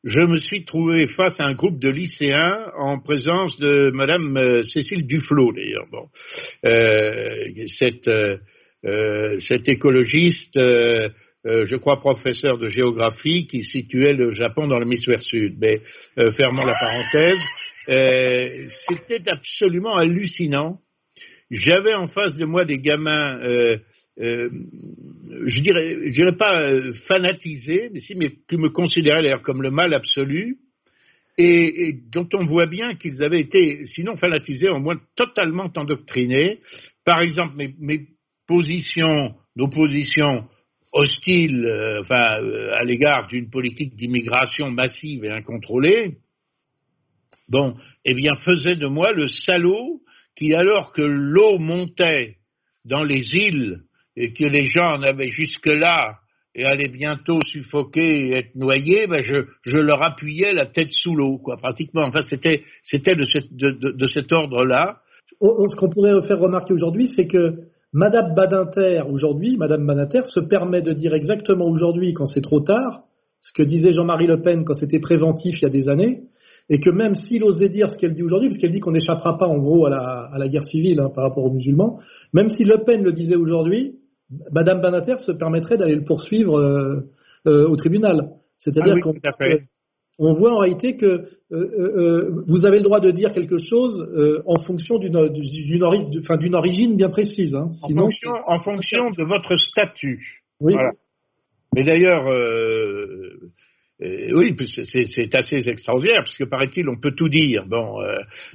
je 0.08 0.22
me 0.22 0.38
suis 0.38 0.64
trouvé 0.64 1.06
face 1.08 1.38
à 1.42 1.48
un 1.48 1.53
groupe 1.53 1.80
de 1.80 1.90
lycéens 1.90 2.72
en 2.77 2.98
présence 2.98 3.60
de 3.60 3.92
Madame 3.92 4.38
euh, 4.38 4.64
Cécile 4.64 5.06
Duflot, 5.06 5.52
d'ailleurs. 5.52 5.86
Bon. 5.92 6.08
Euh, 6.66 7.66
cette, 7.68 8.08
euh, 8.08 8.38
euh 8.86 9.38
cette, 9.40 9.68
écologiste, 9.68 10.56
euh, 10.56 11.10
je 11.44 11.76
crois 11.76 12.00
professeur 12.00 12.58
de 12.58 12.68
géographie, 12.68 13.48
qui 13.48 13.64
situait 13.64 14.14
le 14.14 14.32
Japon 14.32 14.68
dans 14.68 14.80
l'hémisphère 14.80 15.22
sud. 15.22 15.58
Mais 15.60 15.82
fermons 16.32 16.64
la 16.64 16.76
parenthèse, 16.80 17.40
c'était 18.90 19.30
absolument 19.30 19.95
hallucinant. 19.98 20.80
J'avais 21.52 21.94
en 21.94 22.08
face 22.08 22.38
de 22.38 22.45
moi 22.45 22.64
des 22.64 22.77
gamins 22.77 23.40
euh, 24.20 24.50
je 25.46 25.62
dirais, 25.62 26.08
je 26.08 26.14
dirais 26.14 26.36
pas 26.36 26.60
euh, 26.62 26.94
fanatisé, 27.08 27.90
mais 27.94 28.00
si, 28.00 28.16
mais 28.16 28.32
qui 28.48 28.58
me 28.58 28.70
considéraient 28.70 29.22
d'ailleurs 29.22 29.44
comme 29.44 29.62
le 29.62 29.72
mal 29.72 29.94
absolu, 29.94 30.58
et, 31.38 31.94
dont 32.12 32.28
on 32.34 32.46
voit 32.46 32.66
bien 32.66 32.96
qu'ils 32.96 33.24
avaient 33.24 33.42
été, 33.42 33.86
sinon 33.86 34.16
fanatisés, 34.16 34.70
au 34.70 34.80
moins 34.80 35.00
totalement 35.16 35.70
endoctrinés. 35.76 36.62
Par 37.06 37.22
exemple, 37.22 37.56
mes, 37.80 38.08
positions, 38.48 39.36
nos 39.56 39.68
positions 39.68 40.48
hostiles, 40.94 41.66
euh, 41.66 42.00
enfin, 42.00 42.40
à 42.80 42.84
l'égard 42.86 43.28
d'une 43.28 43.50
politique 43.50 43.96
d'immigration 43.96 44.72
massive 44.72 45.26
et 45.26 45.30
incontrôlée, 45.30 46.18
bon, 47.50 47.76
eh 48.06 48.14
bien, 48.14 48.36
faisaient 48.36 48.78
de 48.78 48.88
moi 48.88 49.12
le 49.12 49.28
salaud 49.28 50.02
qui, 50.36 50.54
alors 50.54 50.94
que 50.94 51.02
l'eau 51.02 51.60
montait 51.60 52.38
dans 52.86 53.04
les 53.04 53.36
îles 53.36 53.84
et 54.18 54.34
que 54.34 54.44
les 54.44 54.64
gens 54.64 54.98
en 54.98 55.04
avaient 55.04 55.30
jusque-là 55.30 56.18
et 56.56 56.66
allaient 56.66 56.90
bientôt 56.90 57.40
suffoquer 57.44 58.28
et 58.28 58.40
être 58.40 58.56
noyés, 58.56 59.06
ben 59.08 59.22
je, 59.22 59.46
je, 59.62 59.78
leur 59.78 60.04
appuyais 60.04 60.54
la 60.54 60.66
tête 60.66 60.92
sous 60.92 61.16
l'eau, 61.16 61.38
quoi, 61.38 61.56
pratiquement. 61.56 62.02
Enfin, 62.02 62.22
c'était, 62.22 62.64
c'était 62.82 63.16
de, 63.16 63.26
de, 63.52 63.92
de, 63.92 64.08
cet 64.08 64.32
ordre-là. 64.32 64.98
Ce 65.40 65.76
qu'on 65.76 65.90
pourrait 65.90 66.20
faire 66.28 66.40
remarquer 66.40 66.74
aujourd'hui, 66.74 67.08
c'est 67.08 67.28
que 67.28 67.60
Madame 67.94 68.34
Badinter, 68.34 69.04
aujourd'hui, 69.08 69.56
Madame 69.56 69.86
Badinter 69.86 70.22
se 70.24 70.40
permet 70.40 70.82
de 70.82 70.94
dire 70.94 71.14
exactement 71.14 71.68
aujourd'hui, 71.68 72.14
quand 72.14 72.26
c'est 72.26 72.42
trop 72.42 72.62
tard, 72.62 73.04
ce 73.40 73.54
que 73.54 73.62
disait 73.62 73.92
Jean-Marie 73.92 74.26
Le 74.26 74.42
Pen 74.42 74.66
quand 74.66 74.74
c'était 74.74 75.00
préventif 75.00 75.62
il 75.62 75.64
y 75.64 75.68
a 75.68 75.70
des 75.70 75.90
années, 75.90 76.24
et 76.70 76.80
que 76.80 76.90
même 76.90 77.14
s'il 77.14 77.44
osait 77.44 77.70
dire 77.70 77.88
ce 77.88 78.00
qu'elle 78.00 78.16
dit 78.16 78.24
aujourd'hui, 78.24 78.50
parce 78.50 78.60
qu'elle 78.60 78.72
dit 78.72 78.80
qu'on 78.80 78.92
n'échappera 78.92 79.38
pas 79.38 79.48
en 79.48 79.60
gros 79.60 79.86
à 79.86 79.92
la, 79.92 80.30
à 80.34 80.38
la 80.40 80.48
guerre 80.48 80.64
civile 80.64 81.00
hein, 81.02 81.10
par 81.14 81.24
rapport 81.26 81.46
aux 81.46 81.52
musulmans, 81.52 82.00
même 82.34 82.50
si 82.50 82.64
Le 82.64 82.84
Pen 82.84 83.04
le 83.04 83.14
disait 83.14 83.36
aujourd'hui, 83.36 83.97
Madame 84.52 84.82
Banater 84.82 85.18
se 85.20 85.32
permettrait 85.32 85.78
d'aller 85.78 85.96
le 85.96 86.04
poursuivre 86.04 86.60
euh, 86.60 87.10
euh, 87.48 87.68
au 87.68 87.76
tribunal. 87.76 88.30
C'est-à-dire 88.58 88.96
ah 88.98 89.02
qu'on 89.02 89.14
on 90.20 90.34
voit 90.34 90.54
en 90.54 90.58
réalité 90.58 90.98
que 90.98 91.26
euh, 91.52 92.44
vous 92.48 92.66
avez 92.66 92.78
le 92.78 92.84
droit 92.84 93.00
de 93.00 93.12
dire 93.12 93.32
quelque 93.32 93.60
chose 93.60 94.04
en 94.46 94.58
fonction 94.64 94.98
d'une 94.98 95.16
origine 96.56 96.98
bien 96.98 97.10
précise. 97.10 97.54
Hein. 97.54 97.70
Sinon, 97.72 98.10
en, 98.48 98.60
fonction, 98.60 99.12
de 99.12 99.24
votre 99.24 99.56
statut. 99.58 100.42
Oui. 100.60 100.74
Mais 101.76 101.84
d'ailleurs, 101.84 102.26
oui, 104.00 104.56
c'est 104.68 105.36
assez 105.36 105.70
extraordinaire, 105.70 106.24
puisque 106.24 106.50
paraît-il, 106.50 106.90
on 106.90 107.00
peut 107.00 107.14
tout 107.16 107.30
dire. 107.30 107.68
Bon, 107.68 108.00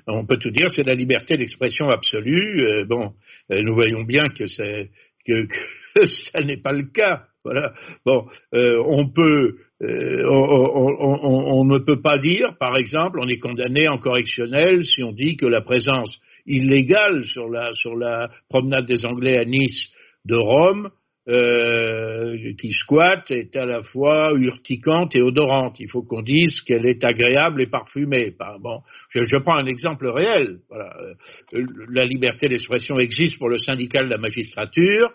on 0.09 0.26
peut 0.26 0.39
tout 0.39 0.51
dire, 0.51 0.68
c'est 0.68 0.83
la 0.83 0.94
liberté 0.94 1.36
d'expression 1.36 1.91
absolue. 1.91 2.84
bon, 2.89 3.12
nous 3.51 3.75
voyons 3.75 4.02
bien 4.02 4.25
que 4.36 4.49
c'est 4.49 4.91
que, 5.26 5.47
que 5.47 6.05
ça 6.07 6.41
n'est 6.41 6.57
pas 6.57 6.73
le 6.73 6.84
cas. 6.84 7.25
Voilà. 7.44 7.73
Bon, 8.07 8.26
euh, 8.55 8.83
on 8.86 9.09
peut, 9.09 9.57
euh, 9.83 10.25
on, 10.28 10.97
on, 11.01 11.60
on, 11.60 11.65
ne 11.65 11.78
peut 11.78 12.01
pas 12.01 12.18
dire, 12.18 12.57
par 12.60 12.76
exemple, 12.76 13.18
on 13.20 13.28
est 13.28 13.41
condamné 13.41 13.89
en 13.89 13.99
correctionnel 13.99 14.84
si 14.84 15.02
on 15.02 15.12
dit 15.12 15.36
que 15.36 15.47
la 15.47 15.60
présence 15.60 16.20
illégale 16.47 17.25
sur 17.25 17.49
la 17.49 17.73
sur 17.73 17.97
la 17.97 18.31
promenade 18.49 18.86
des 18.86 19.07
Anglais 19.07 19.39
à 19.39 19.44
Nice 19.44 19.91
de 20.25 20.36
Rome 20.36 20.91
euh, 21.28 22.52
qui 22.59 22.73
squatte 22.73 23.31
est 23.31 23.55
à 23.57 23.65
la 23.65 23.83
fois 23.83 24.33
urticante 24.36 25.15
et 25.15 25.23
odorante. 25.23 25.76
Il 25.78 25.89
faut 25.89 26.02
qu'on 26.02 26.23
dise 26.23 26.60
qu'elle 26.62 26.86
est 26.86 27.05
agréable 27.05 27.62
et 27.62 27.68
parfumée. 27.68 28.34
Bon, 28.60 28.81
je, 29.10 29.23
je, 29.23 29.36
prends 29.39 29.57
un 29.57 29.67
exemple 29.67 30.09
réel. 30.09 30.59
Voilà. 30.68 30.92
Euh, 31.55 31.65
la 31.91 32.05
liberté 32.05 32.49
d'expression 32.49 32.99
existe 32.99 33.39
pour 33.39 33.49
le 33.49 33.59
syndicat 33.59 34.02
de 34.02 34.10
la 34.10 34.18
magistrature 34.18 35.12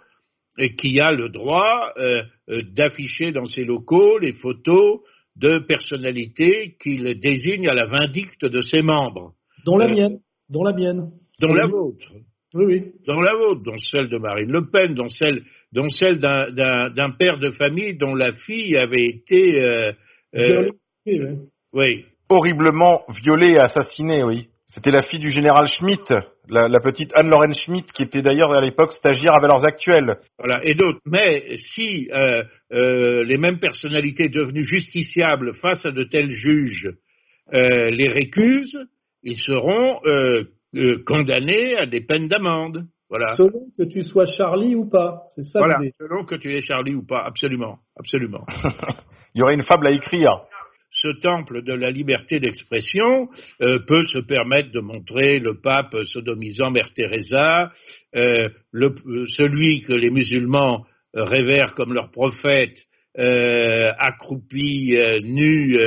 et 0.58 0.76
qui 0.76 1.00
a 1.00 1.12
le 1.12 1.30
droit 1.30 1.94
euh 1.98 2.24
d'afficher 2.72 3.34
dans 3.34 3.44
ses 3.44 3.66
locaux 3.66 4.18
les 4.20 4.32
photos 4.32 5.02
de 5.36 5.60
personnalités 5.68 6.78
qu'il 6.82 7.04
désigne 7.20 7.68
à 7.68 7.74
la 7.74 7.86
vindicte 7.86 8.46
de 8.46 8.62
ses 8.62 8.82
membres. 8.82 9.34
Dont 9.66 9.78
la 9.78 9.88
mienne. 9.88 10.20
Dont 10.50 10.64
la 10.64 10.74
mienne. 10.74 11.12
Dont 11.42 11.54
la 11.54 11.68
vôtre. 11.68 12.08
Oui, 12.54 12.66
oui. 12.66 12.84
Dans 13.06 13.22
la 13.22 13.34
vôtre, 13.34 13.62
dont 13.66 13.78
celle 13.78 14.08
de 14.08 14.18
Marine 14.18 14.52
Le 14.52 14.70
Pen, 14.70 14.94
dont 14.96 15.10
celle 15.10 15.44
dont 15.72 15.90
celle 15.90 16.18
d'un 16.20 17.12
père 17.12 17.38
de 17.40 17.52
famille 17.52 17.98
dont 17.98 18.16
la 18.16 18.32
fille 18.32 18.78
avait 18.78 19.06
été 19.06 19.62
euh, 19.62 19.92
euh, 20.36 20.70
oui. 21.74 22.06
horriblement 22.30 23.04
violée 23.10 23.54
et 23.54 23.60
assassinée, 23.60 24.24
oui. 24.24 24.50
C'était 24.70 24.92
la 24.92 25.02
fille 25.02 25.20
du 25.20 25.32
général 25.32 25.68
Schmitt, 25.68 26.14
la, 26.50 26.68
la 26.68 26.80
petite 26.82 27.12
Anne-Lorraine 27.16 27.54
Schmitt, 27.54 27.90
qui 27.94 28.04
était 28.04 28.22
d'ailleurs 28.22 28.52
à 28.52 28.62
l'époque 28.62 28.92
stagiaire 28.92 29.34
à 29.34 29.40
Valeurs 29.40 29.66
Actuelles. 29.66 30.18
Voilà, 30.38 30.60
et 30.64 30.76
d'autres. 30.76 31.00
Mais 31.06 31.56
si 31.56 32.10
euh, 32.12 32.44
euh, 32.74 33.24
les 33.24 33.38
mêmes 33.38 33.60
personnalités 33.60 34.28
devenues 34.28 34.66
justiciables 34.66 35.54
face 35.62 35.86
à 35.86 35.92
de 35.92 36.04
tels 36.04 36.32
juges 36.32 36.90
euh, 37.54 37.90
les 37.92 38.10
récusent, 38.10 38.80
ils 39.24 39.40
seront 39.40 40.02
euh, 40.06 40.44
condamnés 41.06 41.78
à 41.78 41.86
des 41.86 42.02
peines 42.02 42.28
d'amende. 42.28 42.86
Selon 43.10 43.68
que 43.78 43.84
tu 43.84 44.02
sois 44.02 44.26
Charlie 44.26 44.76
ou 44.76 44.90
pas, 44.90 45.24
c'est 45.34 45.44
ça 45.44 45.60
Voilà, 45.60 45.80
selon 46.00 46.26
que 46.26 46.36
tu 46.36 46.54
es 46.54 46.62
Charlie 46.62 46.94
ou 46.94 47.06
pas, 47.06 47.24
absolument, 47.26 47.80
absolument. 47.96 48.46
Il 49.34 49.40
y 49.40 49.44
aurait 49.44 49.54
une 49.54 49.64
fable 49.64 49.88
à 49.88 49.92
écrire. 49.92 50.42
Ce 50.90 51.10
temple 51.22 51.64
de 51.64 51.74
la 51.74 51.90
liberté 51.90 52.40
d'expression 52.40 53.30
euh, 53.62 53.80
peut 53.86 54.02
se 54.04 54.20
permettre 54.20 54.72
de 54.72 54.80
montrer 54.80 55.40
le 55.40 55.60
pape 55.62 55.96
sodomisant 56.04 56.72
Mère 56.72 56.92
Teresa, 56.94 57.72
euh, 58.16 58.50
le, 58.72 58.96
celui 59.28 59.82
que 59.82 59.94
les 59.94 60.10
musulmans 60.10 60.86
révèrent 61.14 61.76
comme 61.76 61.94
leur 61.94 62.10
prophète, 62.10 62.78
euh, 63.20 63.90
accroupi, 63.98 64.96
euh, 64.98 65.20
nu, 65.22 65.78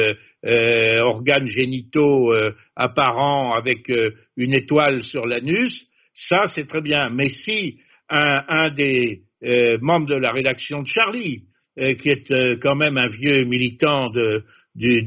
organes 1.02 1.48
génitaux 1.48 2.32
apparents 2.74 3.52
avec 3.52 3.90
une 4.38 4.54
étoile 4.54 5.02
sur 5.02 5.26
l'anus, 5.26 5.89
ça, 6.28 6.44
c'est 6.54 6.66
très 6.66 6.80
bien. 6.80 7.10
Mais 7.10 7.28
si 7.28 7.80
un, 8.08 8.68
des 8.74 9.22
euh, 9.44 9.78
membres 9.80 10.06
de 10.06 10.16
la 10.16 10.32
rédaction 10.32 10.82
de 10.82 10.86
Charlie, 10.86 11.44
euh, 11.78 11.94
qui 11.94 12.10
est 12.10 12.30
euh, 12.32 12.56
quand 12.60 12.74
même 12.74 12.96
un 12.98 13.08
vieux 13.08 13.44
militant 13.44 14.08
du, 14.74 15.02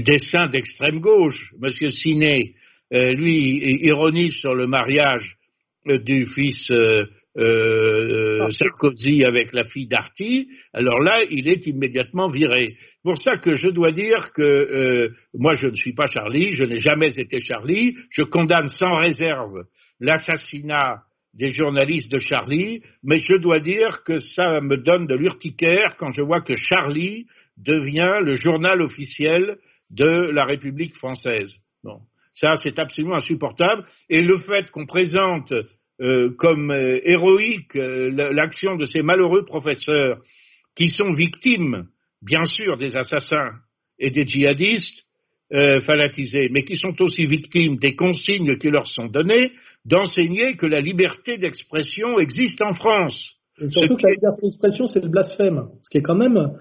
dessin 0.00 0.46
d'extrême 0.46 1.00
gauche, 1.00 1.52
M. 1.62 1.70
Siné, 1.90 2.54
lui 2.90 3.58
ironise 3.86 4.34
sur 4.34 4.54
le 4.54 4.66
mariage 4.66 5.36
du 5.84 6.26
fils 6.26 6.70
ah. 7.38 8.50
Sarkozy 8.50 9.24
avec 9.24 9.52
la 9.52 9.64
fille 9.64 9.86
Darty, 9.86 10.48
alors 10.72 11.00
là, 11.00 11.22
il 11.30 11.48
est 11.48 11.66
immédiatement 11.66 12.28
viré. 12.28 12.76
Pour 13.02 13.18
ça 13.18 13.36
que 13.36 13.54
je 13.54 13.68
dois 13.68 13.92
dire 13.92 14.32
que 14.34 15.10
moi, 15.34 15.54
je 15.54 15.68
ne 15.68 15.74
suis 15.74 15.94
pas 15.94 16.06
Charlie, 16.06 16.50
je 16.50 16.64
n'ai 16.64 16.78
jamais 16.78 17.12
été 17.16 17.40
Charlie, 17.40 17.94
je 18.10 18.22
condamne 18.22 18.68
sans 18.68 18.94
réserve 18.94 19.64
l'assassinat 20.00 21.02
des 21.34 21.50
journalistes 21.50 22.10
de 22.10 22.18
Charlie, 22.18 22.82
mais 23.02 23.16
je 23.16 23.36
dois 23.36 23.60
dire 23.60 24.02
que 24.04 24.18
ça 24.18 24.60
me 24.60 24.76
donne 24.76 25.06
de 25.06 25.14
l'urticaire 25.14 25.96
quand 25.98 26.10
je 26.10 26.22
vois 26.22 26.40
que 26.40 26.56
Charlie 26.56 27.26
devient 27.56 28.18
le 28.22 28.36
journal 28.36 28.82
officiel 28.82 29.58
de 29.90 30.30
la 30.32 30.44
République 30.44 30.94
française. 30.94 31.60
Bon, 31.82 32.00
ça 32.32 32.56
c'est 32.56 32.78
absolument 32.78 33.16
insupportable. 33.16 33.84
Et 34.08 34.20
le 34.20 34.36
fait 34.38 34.70
qu'on 34.70 34.86
présente 34.86 35.52
euh, 36.00 36.30
comme 36.38 36.70
euh, 36.70 37.00
héroïque 37.02 37.74
euh, 37.74 38.10
l'action 38.32 38.76
de 38.76 38.84
ces 38.84 39.02
malheureux 39.02 39.44
professeurs 39.44 40.20
qui 40.76 40.90
sont 40.90 41.12
victimes, 41.12 41.88
bien 42.22 42.44
sûr, 42.44 42.76
des 42.76 42.96
assassins 42.96 43.50
et 43.98 44.10
des 44.10 44.24
djihadistes 44.26 45.04
fanatisés, 45.50 46.50
mais 46.50 46.62
qui 46.62 46.76
sont 46.76 46.94
aussi 47.00 47.24
victimes 47.24 47.76
des 47.76 47.96
consignes 47.96 48.58
qui 48.58 48.68
leur 48.68 48.86
sont 48.86 49.06
données, 49.06 49.50
d'enseigner 49.86 50.56
que 50.56 50.66
la 50.66 50.82
liberté 50.82 51.38
d'expression 51.38 52.18
existe 52.18 52.60
en 52.60 52.74
France. 52.74 53.38
Et 53.58 53.66
surtout 53.66 53.96
que 53.96 54.06
la 54.06 54.12
liberté 54.12 54.42
d'expression, 54.42 54.86
c'est 54.86 55.02
le 55.02 55.08
blasphème, 55.08 55.68
ce 55.82 55.88
qui 55.88 55.98
est 55.98 56.02
quand 56.02 56.18
même 56.18 56.52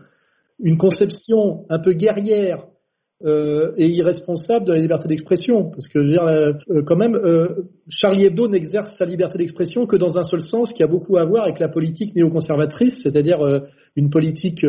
une 0.64 0.78
conception 0.78 1.66
un 1.70 1.80
peu 1.80 1.92
guerrière 1.94 2.64
euh, 3.26 3.72
et 3.78 3.88
irresponsable 3.88 4.68
de 4.68 4.74
la 4.74 4.80
liberté 4.80 5.08
d'expression. 5.08 5.72
Parce 5.72 5.88
que, 5.88 5.98
euh, 5.98 6.84
quand 6.86 6.96
même, 6.96 7.16
euh, 7.16 7.64
Charlie 7.90 8.26
Hebdo 8.26 8.48
n'exerce 8.48 8.96
sa 8.96 9.06
liberté 9.06 9.40
d'expression 9.40 9.88
que 9.88 9.96
dans 9.96 10.20
un 10.20 10.24
seul 10.24 10.42
sens 10.42 10.72
qui 10.72 10.84
a 10.84 10.88
beaucoup 10.88 11.18
à 11.18 11.26
voir 11.26 11.46
avec 11.46 11.58
la 11.58 11.68
politique 11.68 12.16
néoconservatrice, 12.16 13.00
c'est-à-dire 13.02 13.40
une 13.96 14.12
politique 14.12 14.64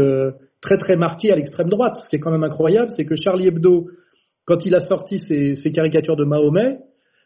très 0.63 0.79
très 0.79 0.97
marquée 0.97 1.31
à 1.31 1.37
l'extrême 1.37 1.69
droite. 1.69 1.99
Ce 2.03 2.09
qui 2.09 2.17
est 2.17 2.21
quand 2.21 2.31
même 2.31 2.43
incroyable, 2.43 2.91
c'est 2.97 3.05
que 3.05 3.17
Charlie 3.17 3.49
Hebdo, 3.49 3.89
quand 4.47 4.65
il 4.65 4.75
a 4.75 4.81
sorti 4.81 5.19
ses, 5.19 5.71
caricatures 5.71 6.17
de 6.17 6.25
Mahomet, 6.25 6.79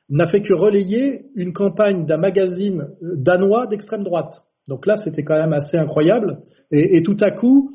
n'a 0.09 0.27
fait 0.27 0.41
que 0.41 0.53
relayer 0.53 1.27
une 1.37 1.53
campagne 1.53 2.05
d'un 2.05 2.17
magazine 2.17 2.89
danois 3.01 3.69
d'extrême 3.69 4.03
droite. 4.03 4.43
Donc 4.67 4.87
là, 4.87 4.97
c'était 4.97 5.23
quand 5.23 5.39
même 5.39 5.53
assez 5.53 5.77
incroyable. 5.77 6.39
Et 6.73 7.01
tout 7.05 7.17
à 7.21 7.31
coup, 7.31 7.71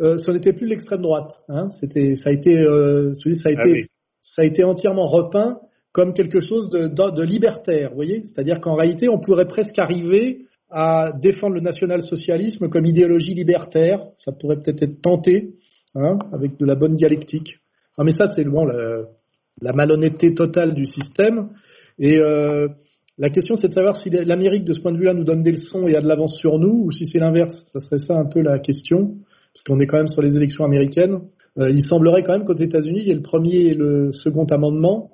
euh, 0.00 0.18
ce 0.18 0.30
n'était 0.30 0.52
plus 0.52 0.66
l'extrême 0.66 1.02
droite. 1.02 1.32
Hein. 1.48 1.68
C'était, 1.78 2.14
ça 2.16 2.30
a 2.30 2.32
été, 2.32 2.58
euh, 2.60 3.12
ça 3.14 3.48
a 3.48 3.52
été, 3.52 3.60
Ah 3.62 3.66
oui. 3.66 3.82
ça 4.22 4.42
a 4.42 4.44
été 4.44 4.64
entièrement 4.64 5.06
repeint 5.06 5.58
comme 5.92 6.14
quelque 6.14 6.40
chose 6.40 6.70
de, 6.70 6.88
de- 6.88 7.14
de 7.14 7.22
libertaire. 7.22 7.90
Vous 7.90 7.96
voyez, 7.96 8.22
c'est-à-dire 8.24 8.60
qu'en 8.60 8.74
réalité, 8.74 9.08
on 9.08 9.18
pourrait 9.20 9.46
presque 9.46 9.78
arriver 9.78 10.46
à 10.70 11.12
défendre 11.20 11.54
le 11.56 11.60
national-socialisme 11.60 12.68
comme 12.70 12.86
idéologie 12.86 13.34
libertaire. 13.34 14.06
Ça 14.16 14.32
pourrait 14.32 14.56
peut-être 14.56 14.82
être 14.82 15.02
tenté, 15.02 15.54
hein, 15.94 16.18
avec 16.32 16.58
de 16.58 16.64
la 16.64 16.74
bonne 16.76 16.94
dialectique. 16.94 17.58
Ah, 17.98 18.04
mais 18.04 18.12
ça, 18.12 18.26
c'est 18.26 18.44
bon, 18.44 18.64
la, 18.64 19.02
la 19.60 19.72
malhonnêteté 19.74 20.32
totale 20.34 20.72
du 20.72 20.86
système. 20.86 21.50
Et 21.98 22.18
euh, 22.18 22.68
la 23.18 23.28
question, 23.28 23.54
c'est 23.54 23.68
de 23.68 23.74
savoir 23.74 23.96
si 23.96 24.08
l'Amérique, 24.08 24.64
de 24.64 24.72
ce 24.72 24.80
point 24.80 24.92
de 24.92 24.96
vue-là, 24.96 25.12
nous 25.12 25.24
donne 25.24 25.42
des 25.42 25.50
leçons 25.52 25.86
et 25.88 25.94
a 25.94 26.00
de 26.00 26.08
l'avance 26.08 26.38
sur 26.38 26.58
nous, 26.58 26.86
ou 26.86 26.90
si 26.90 27.04
c'est 27.04 27.18
l'inverse. 27.18 27.64
Ça 27.70 27.78
serait 27.78 27.98
ça 27.98 28.16
un 28.16 28.24
peu 28.24 28.40
la 28.40 28.58
question, 28.58 29.16
parce 29.54 29.64
qu'on 29.64 29.80
est 29.80 29.86
quand 29.86 29.98
même 29.98 30.08
sur 30.08 30.22
les 30.22 30.36
élections 30.36 30.64
américaines. 30.64 31.20
Euh, 31.58 31.70
il 31.70 31.84
semblerait 31.84 32.22
quand 32.22 32.32
même 32.32 32.44
qu'aux 32.44 32.56
États-Unis, 32.56 33.00
il 33.02 33.08
y 33.08 33.10
ait 33.10 33.14
le 33.14 33.22
premier 33.22 33.56
et 33.56 33.74
le 33.74 34.12
second 34.12 34.44
amendement 34.46 35.10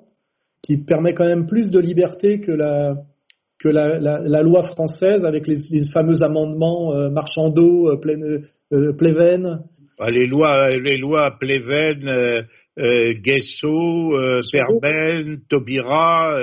qui 0.61 0.77
permet 0.77 1.13
quand 1.13 1.25
même 1.25 1.47
plus 1.47 1.71
de 1.71 1.79
liberté 1.79 2.39
que 2.39 2.51
la 2.51 2.95
que 3.59 3.67
la, 3.67 3.99
la, 3.99 4.19
la 4.19 4.41
loi 4.41 4.63
française 4.63 5.25
avec 5.25 5.45
les, 5.45 5.57
les 5.69 5.87
fameux 5.91 6.23
amendements 6.23 6.95
euh, 6.95 7.09
euh, 7.09 8.39
euh, 8.71 8.93
Pleven. 8.93 9.63
Ah, 9.99 10.09
Les 10.09 10.25
lois, 10.25 10.69
les 10.69 10.97
lois 10.97 11.35
Pleven, 11.39 12.45
Guesso, 12.77 14.13
Perben, 14.51 15.41
Taubira, 15.49 16.39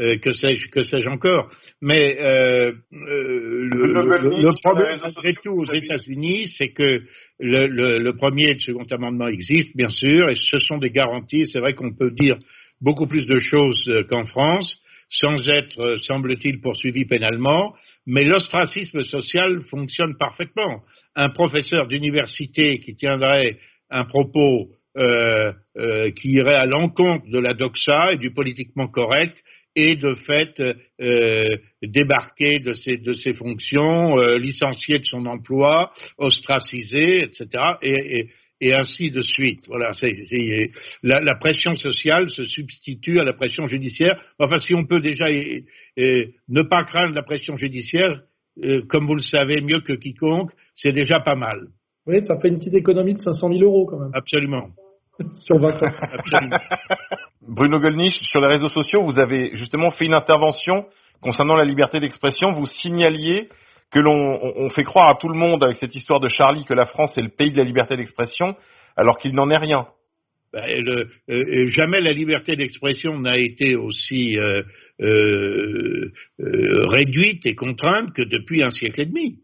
euh, 0.00 0.18
que 0.18 0.32
sais-je, 0.32 0.68
que 0.70 0.82
sais-je 0.82 1.08
encore. 1.08 1.48
Mais 1.80 2.18
euh, 2.20 2.70
euh, 2.70 2.72
le, 2.92 3.68
Le 3.68 3.86
le- 3.86 3.92
Goldnich, 4.20 4.42
le 4.44 4.50
sur 4.50 4.60
problème, 4.62 4.98
malgré 5.02 5.32
tout, 5.42 5.52
aux 5.52 5.72
États-Unis, 5.72 6.48
c'est 6.48 6.68
que 6.68 7.02
le 7.38 8.10
premier 8.12 8.50
et 8.50 8.54
le 8.54 8.60
second 8.60 8.86
amendement 8.90 9.28
existent, 9.28 9.72
bien 9.74 9.88
sûr, 9.90 10.28
et 10.30 10.34
ce 10.34 10.58
sont 10.58 10.78
des 10.78 10.90
garanties. 10.90 11.48
C'est 11.48 11.60
vrai 11.60 11.74
qu'on 11.74 11.92
peut 11.94 12.10
dire 12.10 12.36
beaucoup 12.80 13.06
plus 13.06 13.26
de 13.26 13.38
choses 13.38 13.88
euh, 13.88 14.04
qu'en 14.04 14.24
France, 14.24 14.78
sans 15.08 15.48
être, 15.48 15.78
euh, 15.80 15.96
semble-t-il, 15.96 16.60
poursuivi 16.60 17.04
pénalement, 17.04 17.74
mais 18.06 18.24
l'ostracisme 18.24 19.02
social 19.02 19.60
fonctionne 19.70 20.16
parfaitement. 20.18 20.82
Un 21.14 21.30
professeur 21.30 21.86
d'université 21.86 22.80
qui 22.80 22.96
tiendrait 22.96 23.58
un 23.90 24.04
propos 24.04 24.68
euh, 24.98 25.52
euh, 25.78 26.10
qui 26.10 26.32
irait 26.32 26.56
à 26.56 26.66
l'encontre 26.66 27.28
de 27.30 27.38
la 27.38 27.52
doxa 27.52 28.12
et 28.12 28.16
du 28.16 28.32
politiquement 28.32 28.88
correct 28.88 29.42
et 29.76 29.94
de 29.96 30.14
fait 30.14 30.58
euh, 31.00 31.56
débarqué 31.82 32.58
de 32.60 32.72
ses, 32.72 32.96
de 32.96 33.12
ses 33.12 33.34
fonctions, 33.34 34.18
euh, 34.18 34.38
licencié 34.38 34.98
de 34.98 35.04
son 35.04 35.26
emploi, 35.26 35.92
ostracisé, 36.18 37.22
etc. 37.22 37.46
Et, 37.82 38.18
et, 38.18 38.30
et 38.62 38.74
ainsi 38.74 39.10
de 39.10 39.20
suite. 39.20 39.60
Voilà, 39.68 39.92
c'est, 39.92 40.14
c'est- 40.24 40.70
la, 41.02 41.20
la 41.20 41.34
pression 41.36 41.76
sociale 41.76 42.30
se 42.30 42.44
substitue 42.44 43.20
à 43.20 43.24
la 43.24 43.34
pression 43.34 43.68
judiciaire. 43.68 44.18
Enfin, 44.38 44.56
si 44.56 44.74
on 44.74 44.86
peut 44.86 45.00
déjà 45.00 45.26
ne 45.28 46.62
pas 46.62 46.82
craindre 46.84 47.14
la 47.14 47.22
pression 47.22 47.56
judiciaire, 47.56 48.22
euh, 48.64 48.80
comme 48.88 49.04
vous 49.04 49.14
le 49.16 49.20
savez 49.22 49.60
mieux 49.60 49.80
que 49.80 49.92
quiconque, 49.92 50.50
c'est 50.74 50.92
déjà 50.92 51.20
pas 51.20 51.34
mal. 51.36 51.68
Oui, 52.06 52.22
ça 52.22 52.40
fait 52.40 52.48
une 52.48 52.58
petite 52.58 52.76
économie 52.76 53.12
de 53.14 53.18
500 53.18 53.48
000 53.48 53.60
euros 53.62 53.84
quand 53.84 53.98
même, 53.98 54.10
Absolument. 54.14 54.68
Sur 55.32 55.58
20 55.58 55.82
ans. 55.82 55.92
Absolument. 56.00 56.58
Bruno 57.48 57.78
Gollnisch, 57.80 58.18
sur 58.22 58.40
les 58.40 58.48
réseaux 58.48 58.68
sociaux, 58.68 59.04
vous 59.04 59.20
avez 59.20 59.54
justement 59.56 59.90
fait 59.90 60.06
une 60.06 60.14
intervention 60.14 60.86
concernant 61.20 61.54
la 61.54 61.64
liberté 61.64 61.98
d'expression. 61.98 62.52
Vous 62.52 62.66
signaliez 62.66 63.48
que 63.92 64.00
l'on 64.00 64.12
on- 64.42 64.64
on 64.66 64.70
fait 64.70 64.82
croire 64.84 65.10
à 65.10 65.14
tout 65.18 65.28
le 65.28 65.38
monde 65.38 65.64
avec 65.64 65.76
cette 65.76 65.94
histoire 65.94 66.20
de 66.20 66.28
Charlie 66.28 66.64
que 66.64 66.74
la 66.74 66.86
France 66.86 67.16
est 67.18 67.22
le 67.22 67.28
pays 67.30 67.52
de 67.52 67.58
la 67.58 67.64
liberté 67.64 67.96
d'expression, 67.96 68.56
alors 68.96 69.18
qu'il 69.18 69.34
n'en 69.34 69.48
est 69.50 69.56
rien. 69.58 69.86
Ben, 70.52 70.64
le- 70.66 71.08
euh, 71.30 71.66
jamais 71.68 72.00
la 72.00 72.12
liberté 72.12 72.56
d'expression 72.56 73.18
n'a 73.18 73.36
été 73.36 73.76
aussi 73.76 74.36
euh, 74.38 74.62
euh, 75.00 76.10
euh, 76.40 76.86
réduite 76.88 77.46
et 77.46 77.54
contrainte 77.54 78.12
que 78.14 78.22
depuis 78.22 78.62
un 78.62 78.70
siècle 78.70 79.02
et 79.02 79.06
demi. 79.06 79.38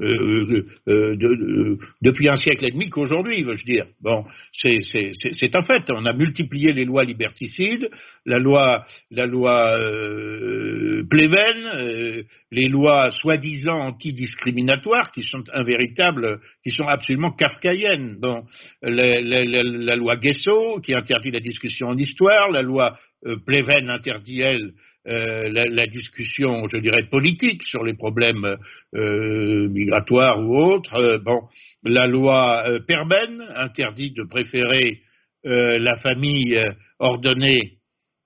Euh, 0.00 0.66
euh, 0.88 1.14
de- 1.14 1.78
depuis 2.02 2.28
un 2.28 2.34
siècle 2.34 2.66
et 2.66 2.72
demi 2.72 2.90
qu'aujourd'hui, 2.90 3.44
veux-je 3.44 3.64
dire. 3.64 3.86
Bon, 4.00 4.24
c'est 4.52 5.54
un 5.54 5.62
fait. 5.62 5.84
On 5.90 6.04
a 6.04 6.12
multiplié 6.12 6.72
les 6.72 6.84
lois 6.84 7.04
liberticides, 7.04 7.88
la 8.26 8.38
loi, 8.40 8.84
la 9.12 9.26
loi 9.26 9.78
euh, 9.78 11.04
Pleven, 11.08 11.66
euh, 11.78 12.22
les 12.50 12.68
lois 12.68 13.12
soi-disant 13.12 13.78
antidiscriminatoires, 13.78 15.12
qui 15.12 15.22
sont 15.22 15.44
un 15.52 15.62
véritable, 15.62 16.40
qui 16.64 16.70
sont 16.70 16.88
absolument 16.88 17.30
kafkaïennes. 17.30 18.16
Bon, 18.20 18.42
la, 18.82 19.96
loi 19.96 20.16
Guesso, 20.16 20.80
qui 20.80 20.92
interdit 20.92 21.30
la 21.30 21.40
discussion 21.40 21.86
en 21.88 21.96
histoire, 21.96 22.50
la 22.50 22.62
loi 22.62 22.96
euh, 23.26 23.36
Pleven 23.46 23.90
interdit, 23.90 24.40
elle, 24.40 24.72
euh, 25.06 25.50
la, 25.52 25.66
la 25.66 25.86
discussion, 25.86 26.66
je 26.68 26.78
dirais, 26.78 27.04
politique 27.10 27.62
sur 27.62 27.84
les 27.84 27.94
problèmes 27.94 28.56
euh, 28.94 29.68
migratoires 29.68 30.40
ou 30.40 30.56
autres. 30.56 30.94
Euh, 30.94 31.18
bon, 31.18 31.42
la 31.82 32.06
loi 32.06 32.64
euh, 32.66 32.80
Perben 32.80 33.42
interdit 33.54 34.12
de 34.12 34.22
préférer 34.22 35.02
euh, 35.46 35.78
la 35.78 35.96
famille 35.96 36.58
ordonnée 36.98 37.78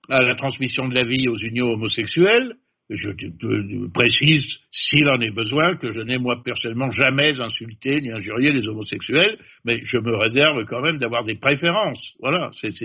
à 0.09 0.21
la 0.21 0.35
transmission 0.35 0.87
de 0.87 0.95
la 0.95 1.03
vie 1.03 1.27
aux 1.27 1.35
unions 1.35 1.67
homosexuelles. 1.67 2.55
Je 2.89 3.09
précise, 3.93 4.59
s'il 4.71 5.07
en 5.09 5.19
est 5.21 5.29
besoin, 5.29 5.75
que 5.75 5.91
je 5.91 6.01
n'ai 6.01 6.17
moi 6.17 6.41
personnellement 6.43 6.89
jamais 6.89 7.39
insulté 7.39 8.01
ni 8.01 8.11
injurié 8.11 8.51
les 8.51 8.67
homosexuels, 8.67 9.37
mais 9.63 9.79
je 9.83 9.97
me 9.99 10.15
réserve 10.15 10.65
quand 10.65 10.81
même 10.81 10.97
d'avoir 10.97 11.23
des 11.23 11.35
préférences. 11.35 12.15
Voilà. 12.19 12.49
C'est- 12.53 12.81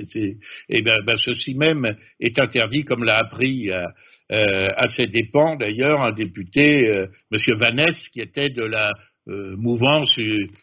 Et 0.69 0.83
ben, 0.83 1.03
ben, 1.07 1.17
ceci 1.17 1.55
même 1.55 1.87
est 2.21 2.39
interdit, 2.39 2.85
comme 2.85 3.03
l'a 3.05 3.17
appris 3.17 3.71
euh, 3.71 3.87
euh, 4.33 4.69
à 4.77 4.87
ses 4.89 5.07
dépens 5.07 5.57
d'ailleurs 5.57 6.03
un 6.05 6.13
député, 6.13 6.87
euh, 6.89 7.05
Monsieur 7.31 7.55
Vanès, 7.55 8.09
qui 8.13 8.21
était 8.21 8.51
de 8.51 8.63
la 8.63 8.91
euh, 9.29 9.57
mouvance, 9.57 10.13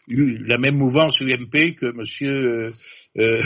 la 0.08 0.58
même 0.58 0.76
mouvance 0.76 1.20
UMP 1.20 1.74
que 1.74 1.92
Monsieur 1.96 2.70
euh, 3.18 3.42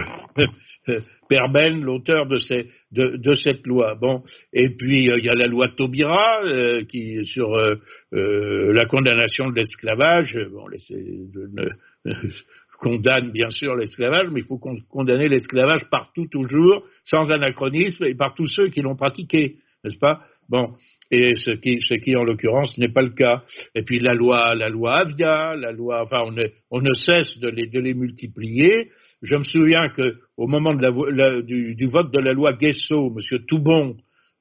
euh, 0.89 0.99
Perben, 1.29 1.83
l'auteur 1.83 2.27
de, 2.27 2.37
ces- 2.37 2.67
de, 2.93 3.17
de 3.17 3.35
cette 3.35 3.67
loi. 3.67 3.95
Bon, 4.01 4.23
et 4.53 4.69
puis 4.77 5.11
euh, 5.11 5.17
il 5.19 5.25
y 5.25 5.29
a 5.29 5.35
la 5.35 5.47
loi 5.47 5.69
Taubira 5.77 6.41
euh, 6.45 6.85
qui 6.85 7.25
sur 7.25 7.55
euh, 7.55 7.75
euh, 8.15 8.73
la 8.73 8.87
condamnation 8.87 9.51
de 9.51 9.57
l'esclavage. 9.57 10.39
Bon, 10.53 10.67
laissez- 10.69 11.29
je 11.35 12.11
je 12.77 12.79
condamne 12.79 13.31
bien 13.33 13.49
sûr 13.49 13.75
l'esclavage, 13.75 14.29
mais 14.31 14.41
il 14.41 14.47
faut 14.47 14.59
con- 14.59 14.77
condamner 14.91 15.29
l'esclavage 15.29 15.89
partout, 15.91 16.27
toujours, 16.27 16.85
sans 17.05 17.31
anachronisme, 17.31 18.05
et 18.05 18.15
par 18.15 18.35
tous 18.35 18.47
ceux 18.47 18.69
qui 18.69 18.83
l'ont 18.83 18.97
pratiqué, 18.97 19.57
n'est-ce 19.83 19.97
pas? 19.99 20.21
Bon, 20.49 20.75
et 21.11 21.35
ce 21.35 21.51
qui, 21.53 21.81
ce 21.81 21.95
qui 21.95 22.15
en 22.17 22.23
l'occurrence 22.23 22.79
n'est 22.79 22.93
pas 22.93 23.03
le 23.03 23.11
cas. 23.11 23.43
Et 23.75 23.83
puis 23.83 23.99
la 23.99 24.15
loi, 24.15 24.55
la 24.55 24.69
loi 24.69 24.93
Avia, 25.01 25.57
la 25.57 25.73
loi, 25.73 26.03
enfin, 26.03 26.23
on, 26.25 26.37
est- 26.37 26.53
on 26.71 26.81
ne 26.81 26.93
cesse 26.93 27.39
de 27.39 27.49
les, 27.49 27.67
de 27.67 27.81
les 27.81 27.95
multiplier. 27.95 28.91
Je 29.23 29.37
me 29.37 29.45
souviens 29.45 29.89
que 29.89 30.19
au 30.37 30.47
moment 30.47 30.75
du 30.75 31.87
vote 31.87 32.13
de 32.13 32.21
la 32.21 32.33
loi 32.33 32.53
Guesso, 32.53 33.13
M. 33.15 33.45
Toubon, 33.47 33.97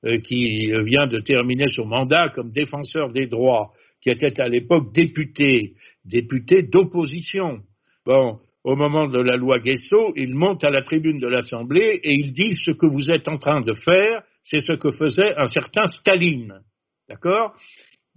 euh, 0.05 0.19
qui 0.19 0.71
vient 0.85 1.07
de 1.07 1.19
terminer 1.21 1.67
son 1.67 1.85
mandat 1.85 2.29
comme 2.35 2.51
défenseur 2.51 3.11
des 3.11 3.27
droits, 3.27 3.71
qui 4.01 4.09
était 4.09 4.39
à 4.41 4.47
l'époque 4.47 4.93
député, 4.93 5.75
député 6.03 6.63
d'opposition. 6.63 7.61
Bon, 8.05 8.39
au 8.63 8.75
moment 8.75 9.07
de 9.07 9.19
la 9.19 9.37
loi 9.37 9.59
Guesso, 9.59 10.13
il 10.15 10.35
monte 10.35 10.63
à 10.63 10.69
la 10.69 10.81
tribune 10.81 11.19
de 11.19 11.27
l'Assemblée 11.27 11.99
et 12.03 12.11
il 12.11 12.33
dit 12.33 12.53
ce 12.53 12.71
que 12.71 12.85
vous 12.85 13.09
êtes 13.09 13.27
en 13.27 13.37
train 13.37 13.61
de 13.61 13.73
faire, 13.73 14.23
c'est 14.43 14.61
ce 14.61 14.73
que 14.73 14.91
faisait 14.91 15.33
un 15.37 15.45
certain 15.45 15.87
Staline. 15.87 16.61
D'accord? 17.09 17.55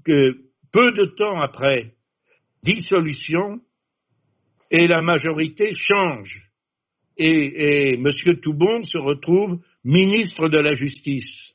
Que 0.04 0.36
peu 0.72 0.92
de 0.92 1.04
temps 1.16 1.40
après, 1.40 1.94
dissolution, 2.62 3.60
et 4.70 4.86
la 4.86 5.00
majorité 5.00 5.72
change. 5.74 6.47
Et, 7.18 7.90
et 7.90 7.94
M. 7.94 8.08
Toubon 8.40 8.82
se 8.84 8.98
retrouve 8.98 9.58
ministre 9.84 10.48
de 10.48 10.58
la 10.58 10.72
Justice. 10.72 11.54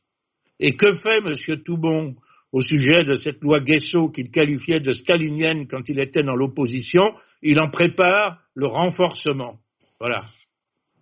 Et 0.59 0.75
que 0.75 0.93
fait 0.93 1.19
M. 1.19 1.63
Toubon 1.63 2.15
au 2.51 2.61
sujet 2.61 3.03
de 3.03 3.15
cette 3.15 3.41
loi 3.41 3.59
Guesso 3.59 4.09
qu'il 4.09 4.29
qualifiait 4.29 4.79
de 4.79 4.91
stalinienne 4.91 5.67
quand 5.67 5.87
il 5.87 5.99
était 5.99 6.23
dans 6.23 6.35
l'opposition? 6.35 7.13
Il 7.41 7.59
en 7.59 7.69
prépare 7.69 8.39
le 8.55 8.67
renforcement. 8.67 9.55
Voilà. 9.99 10.23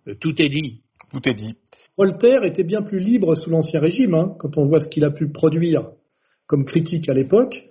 Euh, 0.08 0.14
tout 0.20 0.40
est 0.40 0.48
dit. 0.48 0.82
Tout 1.10 1.28
est 1.28 1.34
dit. 1.34 1.54
Voltaire 1.96 2.44
était 2.44 2.64
bien 2.64 2.82
plus 2.82 3.00
libre 3.00 3.34
sous 3.34 3.50
l'Ancien 3.50 3.80
Régime, 3.80 4.14
hein, 4.14 4.34
quand 4.38 4.56
on 4.56 4.66
voit 4.66 4.80
ce 4.80 4.88
qu'il 4.88 5.04
a 5.04 5.10
pu 5.10 5.30
produire 5.30 5.90
comme 6.46 6.64
critique 6.64 7.08
à 7.08 7.14
l'époque. 7.14 7.64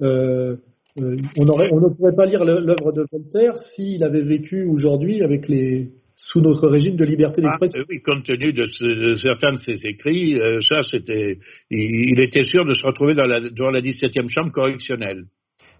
Euh, 0.00 0.56
euh, 0.98 1.16
on, 1.36 1.44
ne 1.44 1.94
pourrait 1.94 2.14
pas 2.14 2.24
lire 2.24 2.44
l'œuvre 2.44 2.92
de 2.92 3.04
Voltaire 3.10 3.56
s'il 3.58 4.02
avait 4.02 4.22
vécu 4.22 4.64
aujourd'hui 4.64 5.22
avec 5.22 5.46
les 5.48 5.92
sous 6.16 6.40
notre 6.40 6.68
régime 6.68 6.96
de 6.96 7.04
liberté 7.04 7.42
ah, 7.44 7.48
d'expression. 7.48 7.84
oui, 7.88 8.00
compte 8.02 8.24
tenu 8.24 8.52
de, 8.52 8.64
certains 9.16 9.52
de 9.52 9.58
ses 9.58 9.86
écrits, 9.86 10.38
ça 10.60 10.82
c'était, 10.82 11.38
il, 11.70 12.20
était 12.20 12.42
sûr 12.42 12.64
de 12.64 12.72
se 12.72 12.86
retrouver 12.86 13.14
dans 13.14 13.26
la, 13.26 13.40
dans 13.40 13.70
la 13.70 13.80
17e 13.80 14.28
chambre 14.28 14.50
correctionnelle. 14.50 15.24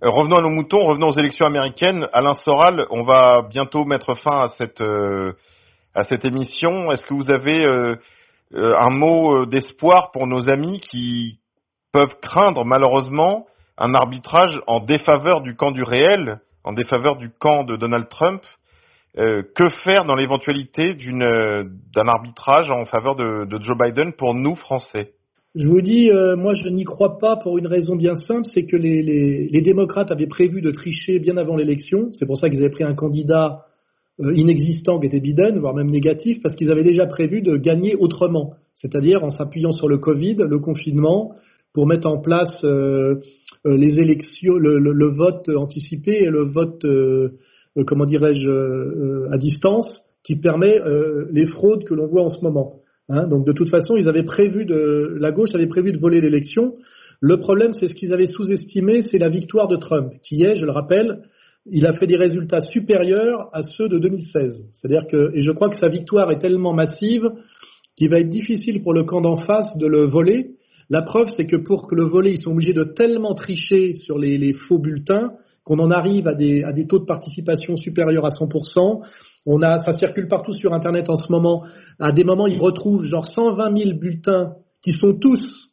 revenons 0.02 0.36
à 0.36 0.42
nos 0.42 0.50
moutons, 0.50 0.84
revenons 0.84 1.08
aux 1.08 1.18
élections 1.18 1.46
américaines. 1.46 2.06
Alain 2.12 2.34
Soral, 2.34 2.86
on 2.90 3.02
va 3.02 3.48
bientôt 3.50 3.86
mettre 3.86 4.14
fin 4.16 4.42
à 4.42 4.48
cette 4.58 4.82
à 5.96 6.04
cette 6.04 6.24
émission. 6.24 6.92
Est-ce 6.92 7.06
que 7.06 7.14
vous 7.14 7.30
avez 7.30 7.64
euh, 7.64 7.96
euh, 8.54 8.76
un 8.78 8.90
mot 8.90 9.34
euh, 9.34 9.46
d'espoir 9.46 10.10
pour 10.12 10.26
nos 10.26 10.48
amis 10.48 10.80
qui 10.80 11.40
peuvent 11.90 12.16
craindre 12.20 12.64
malheureusement 12.64 13.46
un 13.78 13.94
arbitrage 13.94 14.60
en 14.66 14.80
défaveur 14.80 15.40
du 15.40 15.56
camp 15.56 15.70
du 15.70 15.82
réel, 15.82 16.40
en 16.64 16.72
défaveur 16.72 17.16
du 17.16 17.30
camp 17.30 17.64
de 17.64 17.76
Donald 17.76 18.08
Trump? 18.08 18.42
Que 19.16 19.68
faire 19.82 20.04
dans 20.04 20.14
l'éventualité 20.14 20.94
d'un 20.94 22.06
arbitrage 22.06 22.70
en 22.70 22.84
faveur 22.84 23.16
de, 23.16 23.46
Joe 23.62 23.76
Biden 23.78 24.12
pour 24.12 24.34
nous 24.34 24.54
Français? 24.54 25.12
Je 25.54 25.66
vous 25.68 25.80
dis, 25.80 26.10
moi 26.36 26.52
je 26.52 26.68
n'y 26.68 26.84
crois 26.84 27.18
pas 27.18 27.36
pour 27.36 27.56
une 27.56 27.66
raison 27.66 27.96
bien 27.96 28.14
simple, 28.14 28.44
c'est 28.44 28.66
que 28.66 28.76
les, 28.76 29.62
démocrates 29.62 30.10
avaient 30.10 30.26
prévu 30.26 30.60
de 30.60 30.70
tricher 30.70 31.18
bien 31.18 31.38
avant 31.38 31.56
l'élection. 31.56 32.10
C'est 32.12 32.26
pour 32.26 32.36
ça 32.36 32.50
qu'ils 32.50 32.58
avaient 32.60 32.70
pris 32.70 32.84
un 32.84 32.94
candidat 32.94 33.64
euh, 34.18 34.32
inexistant 34.34 34.98
qui 34.98 35.08
était 35.08 35.20
Biden, 35.20 35.58
voire 35.58 35.74
même 35.74 35.90
négatif, 35.90 36.40
parce 36.42 36.56
qu'ils 36.56 36.70
avaient 36.70 36.84
déjà 36.84 37.06
prévu 37.06 37.42
de 37.42 37.58
gagner 37.58 37.94
autrement, 37.96 38.54
c'est-à-dire 38.74 39.22
en 39.22 39.28
s'appuyant 39.28 39.72
sur 39.72 39.88
le 39.88 39.98
Covid, 39.98 40.36
le 40.48 40.58
confinement, 40.58 41.34
pour 41.74 41.86
mettre 41.86 42.08
en 42.08 42.18
place 42.18 42.64
euh, 42.64 43.16
euh, 43.66 43.76
les 43.76 43.98
élections, 43.98 44.54
le, 44.54 45.08
vote 45.10 45.50
anticipé 45.50 46.22
et 46.22 46.30
le 46.30 46.46
vote, 46.46 46.86
comment 47.84 48.06
dirais-je, 48.06 49.32
à 49.32 49.38
distance, 49.38 50.02
qui 50.24 50.36
permet 50.36 50.78
les 51.30 51.46
fraudes 51.46 51.84
que 51.84 51.94
l'on 51.94 52.06
voit 52.06 52.22
en 52.22 52.28
ce 52.28 52.42
moment. 52.42 52.80
Hein. 53.08 53.28
donc 53.28 53.46
de 53.46 53.52
toute 53.52 53.70
façon, 53.70 53.94
ils 53.96 54.08
avaient 54.08 54.24
prévu 54.24 54.64
de, 54.64 55.16
la 55.20 55.30
gauche 55.30 55.54
avait 55.54 55.68
prévu 55.68 55.92
de 55.92 55.98
voler 55.98 56.20
l'élection. 56.20 56.74
Le 57.20 57.38
problème, 57.38 57.72
c'est 57.72 57.88
ce 57.88 57.94
qu'ils 57.94 58.12
avaient 58.12 58.26
sous-estimé, 58.26 59.02
c'est 59.02 59.18
la 59.18 59.28
victoire 59.28 59.68
de 59.68 59.76
Trump, 59.76 60.12
qui 60.22 60.42
est, 60.42 60.56
je 60.56 60.66
le 60.66 60.72
rappelle, 60.72 61.22
il 61.70 61.86
a 61.86 61.92
fait 61.92 62.06
des 62.06 62.16
résultats 62.16 62.60
supérieurs 62.60 63.48
à 63.52 63.62
ceux 63.62 63.88
de 63.88 63.98
2016. 63.98 64.68
C'est-à-dire 64.72 65.06
que, 65.08 65.34
et 65.34 65.42
je 65.42 65.50
crois 65.50 65.68
que 65.68 65.76
sa 65.76 65.88
victoire 65.88 66.30
est 66.30 66.38
tellement 66.38 66.72
massive 66.72 67.30
qu'il 67.96 68.10
va 68.10 68.20
être 68.20 68.28
difficile 68.28 68.82
pour 68.82 68.92
le 68.92 69.04
camp 69.04 69.20
d'en 69.20 69.36
face 69.36 69.76
de 69.78 69.86
le 69.86 70.04
voler. 70.04 70.56
La 70.90 71.02
preuve, 71.02 71.28
c'est 71.28 71.46
que 71.46 71.56
pour 71.56 71.88
que 71.88 71.94
le 71.94 72.04
voler, 72.04 72.32
ils 72.32 72.40
sont 72.40 72.52
obligés 72.52 72.74
de 72.74 72.84
tellement 72.84 73.34
tricher 73.34 73.94
sur 73.94 74.18
les, 74.18 74.52
faux 74.52 74.78
bulletins 74.78 75.32
qu'on 75.66 75.80
en 75.80 75.90
arrive 75.90 76.28
à 76.28 76.34
des, 76.34 76.62
à 76.62 76.72
des, 76.72 76.86
taux 76.86 77.00
de 77.00 77.04
participation 77.04 77.76
supérieurs 77.76 78.24
à 78.24 78.30
100%. 78.30 79.04
On 79.46 79.62
a, 79.62 79.78
ça 79.80 79.92
circule 79.92 80.28
partout 80.28 80.52
sur 80.52 80.72
Internet 80.72 81.10
en 81.10 81.16
ce 81.16 81.30
moment. 81.30 81.64
À 81.98 82.12
des 82.12 82.24
moments, 82.24 82.46
ils 82.46 82.60
retrouvent 82.60 83.04
genre 83.04 83.26
120 83.26 83.76
000 83.76 83.98
bulletins 83.98 84.54
qui 84.80 84.92
sont 84.92 85.14
tous 85.14 85.66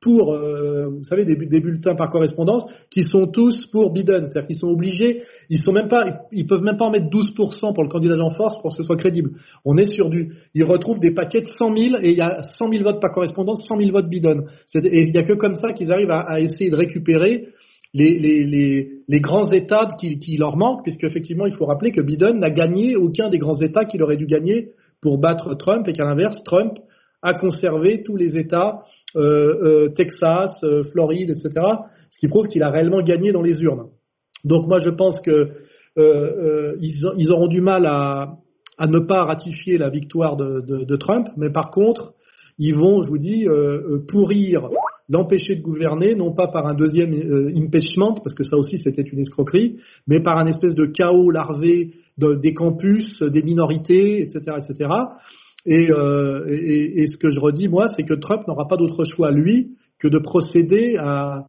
pour, 0.00 0.32
euh, 0.32 0.86
vous 0.86 1.02
savez, 1.02 1.24
des, 1.24 1.34
bulletins 1.34 1.96
par 1.96 2.10
correspondance 2.10 2.64
qui 2.90 3.02
sont 3.02 3.26
tous 3.26 3.66
pour 3.66 3.92
Biden. 3.92 4.26
C'est-à-dire 4.26 4.46
qu'ils 4.46 4.56
sont 4.56 4.68
obligés, 4.68 5.22
ils 5.50 5.58
sont 5.58 5.72
même 5.72 5.88
pas, 5.88 6.22
ils 6.30 6.46
peuvent 6.46 6.62
même 6.62 6.76
pas 6.76 6.84
en 6.84 6.90
mettre 6.90 7.06
12% 7.06 7.74
pour 7.74 7.82
le 7.82 7.88
candidat 7.88 8.16
d'en 8.16 8.30
force 8.30 8.60
pour 8.62 8.70
que 8.70 8.76
ce 8.76 8.84
soit 8.84 8.96
crédible. 8.96 9.32
On 9.64 9.76
est 9.76 9.86
sur 9.86 10.08
du, 10.08 10.34
ils 10.54 10.62
retrouvent 10.62 11.00
des 11.00 11.12
paquets 11.12 11.40
de 11.40 11.48
100 11.48 11.76
000 11.76 11.96
et 12.02 12.10
il 12.10 12.16
y 12.16 12.20
a 12.20 12.42
100 12.42 12.70
000 12.70 12.84
votes 12.84 13.00
par 13.00 13.10
correspondance, 13.10 13.66
100 13.66 13.78
000 13.78 13.90
votes 13.90 14.08
Biden. 14.08 14.44
Et 14.76 15.02
il 15.02 15.12
y 15.12 15.18
a 15.18 15.24
que 15.24 15.32
comme 15.32 15.56
ça 15.56 15.72
qu'ils 15.72 15.90
arrivent 15.90 16.12
à, 16.12 16.40
essayer 16.40 16.70
de 16.70 16.76
récupérer 16.76 17.48
les, 17.94 19.20
grands 19.20 19.50
États 19.50 19.88
qui, 19.98 20.36
leur 20.36 20.56
manquent, 20.56 20.82
puisque 20.82 21.04
effectivement, 21.04 21.46
il 21.46 21.54
faut 21.54 21.66
rappeler 21.66 21.92
que 21.92 22.00
Biden 22.00 22.38
n'a 22.38 22.50
gagné 22.50 22.96
aucun 22.96 23.28
des 23.28 23.38
grands 23.38 23.58
États 23.58 23.84
qu'il 23.84 24.02
aurait 24.02 24.16
dû 24.16 24.26
gagner 24.26 24.72
pour 25.00 25.18
battre 25.18 25.54
Trump 25.54 25.86
et 25.88 25.92
qu'à 25.92 26.04
l'inverse, 26.04 26.42
Trump 26.44 26.78
a 27.22 27.34
conservé 27.34 28.02
tous 28.04 28.16
les 28.16 28.36
États, 28.36 28.84
euh, 29.16 29.20
euh, 29.22 29.88
Texas, 29.88 30.62
euh, 30.62 30.84
Floride, 30.84 31.30
etc., 31.30 31.50
ce 32.10 32.18
qui 32.20 32.28
prouve 32.28 32.46
qu'il 32.46 32.62
a 32.62 32.70
réellement 32.70 33.02
gagné 33.02 33.32
dans 33.32 33.42
les 33.42 33.60
urnes. 33.62 33.88
Donc 34.44 34.66
moi 34.66 34.78
je 34.78 34.90
pense 34.90 35.20
que 35.20 35.50
ils, 36.80 37.32
auront 37.32 37.48
du 37.48 37.60
mal 37.60 37.84
à, 37.86 38.38
ne 38.86 39.00
pas 39.00 39.24
ratifier 39.24 39.78
la 39.78 39.90
victoire 39.90 40.36
de, 40.36 40.96
Trump, 40.96 41.26
mais 41.36 41.50
par 41.50 41.70
contre 41.70 42.14
ils 42.56 42.74
vont, 42.74 43.02
je 43.02 43.08
vous 43.08 43.18
dis, 43.18 43.46
pourrir, 44.06 44.70
l'empêcher 45.08 45.56
de 45.56 45.62
gouverner, 45.62 46.14
non 46.14 46.32
pas 46.32 46.48
par 46.48 46.66
un 46.66 46.74
deuxième 46.74 47.14
impeachment, 47.56 48.14
parce 48.22 48.34
que 48.34 48.42
ça 48.42 48.56
aussi 48.56 48.76
c'était 48.76 49.02
une 49.02 49.18
escroquerie, 49.18 49.76
mais 50.06 50.20
par 50.20 50.38
un 50.38 50.46
espèce 50.46 50.74
de 50.74 50.86
chaos 50.86 51.30
larvé 51.30 51.92
des 52.18 52.52
campus, 52.52 53.22
des 53.22 53.42
minorités, 53.42 54.20
etc., 54.20 54.58
etc. 54.58 54.90
Euh, 55.66 56.46
et, 56.48 57.06
ce 57.06 57.16
que 57.16 57.30
je 57.30 57.40
redis, 57.40 57.68
moi, 57.68 57.88
c'est 57.88 58.04
que 58.04 58.14
Trump 58.14 58.46
n'aura 58.46 58.66
pas 58.66 58.76
d'autre 58.76 59.04
choix, 59.04 59.30
lui, 59.30 59.76
que 59.98 60.08
de 60.08 60.18
procéder 60.18 60.96
à, 60.98 61.48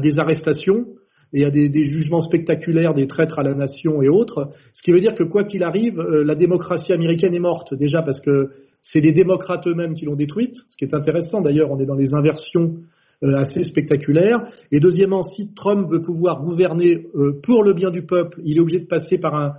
des 0.00 0.18
arrestations 0.18 0.86
et 1.32 1.44
à 1.44 1.50
des, 1.50 1.84
jugements 1.84 2.20
spectaculaires 2.20 2.94
des 2.94 3.06
traîtres 3.06 3.38
à 3.38 3.42
la 3.42 3.54
nation 3.54 4.02
et 4.02 4.08
autres. 4.08 4.50
Ce 4.72 4.82
qui 4.82 4.92
veut 4.92 5.00
dire 5.00 5.14
que 5.14 5.24
quoi 5.24 5.44
qu'il 5.44 5.62
arrive, 5.62 6.00
euh, 6.00 6.24
la 6.24 6.34
démocratie 6.34 6.92
américaine 6.92 7.34
est 7.34 7.40
morte. 7.40 7.74
Déjà 7.74 8.02
parce 8.02 8.20
que 8.20 8.50
c'est 8.82 9.00
les 9.00 9.12
démocrates 9.12 9.66
eux-mêmes 9.66 9.94
qui 9.94 10.04
l'ont 10.04 10.16
détruite, 10.16 10.56
ce 10.70 10.76
qui 10.76 10.84
est 10.84 10.94
intéressant 10.94 11.40
d'ailleurs, 11.40 11.70
on 11.70 11.78
est 11.78 11.86
dans 11.86 11.96
les 11.96 12.14
inversions 12.14 12.76
euh, 13.24 13.36
assez 13.36 13.62
spectaculaires. 13.62 14.44
Et 14.72 14.80
deuxièmement, 14.80 15.22
si 15.22 15.52
Trump 15.54 15.90
veut 15.90 16.02
pouvoir 16.02 16.42
gouverner 16.42 17.06
pour 17.42 17.62
le 17.62 17.74
bien 17.74 17.90
du 17.90 18.06
peuple, 18.06 18.40
il 18.44 18.56
est 18.56 18.60
obligé 18.60 18.80
de 18.80 18.86
passer 18.86 19.18
par 19.18 19.34
un, 19.34 19.54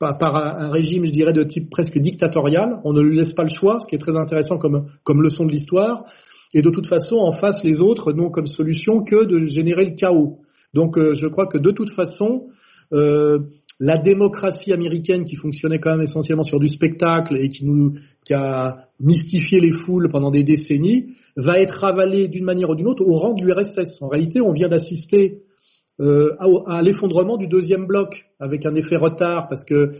par, 0.00 0.34
un, 0.34 0.70
régime, 0.70 1.04
je 1.04 1.10
dirais, 1.10 1.32
de 1.32 1.44
type 1.44 1.68
presque 1.70 1.98
dictatorial. 1.98 2.80
On 2.84 2.92
ne 2.92 3.02
lui 3.02 3.16
laisse 3.16 3.32
pas 3.32 3.42
le 3.42 3.50
choix, 3.50 3.78
ce 3.80 3.86
qui 3.86 3.94
est 3.94 3.98
très 3.98 4.16
intéressant 4.16 4.58
comme, 4.58 4.86
comme 5.04 5.22
leçon 5.22 5.44
de 5.44 5.52
l'histoire. 5.52 6.04
Et 6.54 6.62
de 6.62 6.70
toute 6.70 6.86
façon, 6.86 7.16
en 7.16 7.32
face, 7.32 7.62
les 7.62 7.80
autres 7.80 8.12
n'ont 8.12 8.30
comme 8.30 8.46
solution 8.46 9.04
que 9.04 9.24
de 9.24 9.44
générer 9.44 9.84
le 9.84 9.94
chaos. 9.94 10.39
Donc 10.74 10.98
euh, 10.98 11.14
je 11.14 11.26
crois 11.26 11.46
que 11.46 11.58
de 11.58 11.70
toute 11.70 11.90
façon, 11.90 12.48
euh, 12.92 13.38
la 13.78 13.96
démocratie 13.98 14.72
américaine 14.72 15.24
qui 15.24 15.36
fonctionnait 15.36 15.78
quand 15.78 15.90
même 15.90 16.02
essentiellement 16.02 16.42
sur 16.42 16.60
du 16.60 16.68
spectacle 16.68 17.36
et 17.36 17.48
qui, 17.48 17.64
nous, 17.64 17.94
a 18.30 18.84
mystifié 19.00 19.58
les 19.58 19.72
foules 19.72 20.08
pendant 20.10 20.30
des 20.30 20.44
décennies, 20.44 21.14
va 21.36 21.58
être 21.58 21.82
avalée 21.84 22.28
d'une 22.28 22.44
manière 22.44 22.70
ou 22.70 22.74
d'une 22.74 22.88
autre 22.88 23.02
au 23.04 23.16
rang 23.16 23.32
de 23.32 23.42
l'URSS. 23.42 24.02
En 24.02 24.08
réalité, 24.08 24.40
on 24.40 24.52
vient 24.52 24.68
d'assister 24.68 25.38
euh, 26.00 26.34
à, 26.66 26.80
l'effondrement 26.80 27.36
du 27.36 27.46
deuxième 27.46 27.86
bloc, 27.86 28.24
avec 28.38 28.64
un 28.64 28.74
effet 28.74 28.96
retard, 28.96 29.48
parce 29.48 29.64
que 29.66 29.92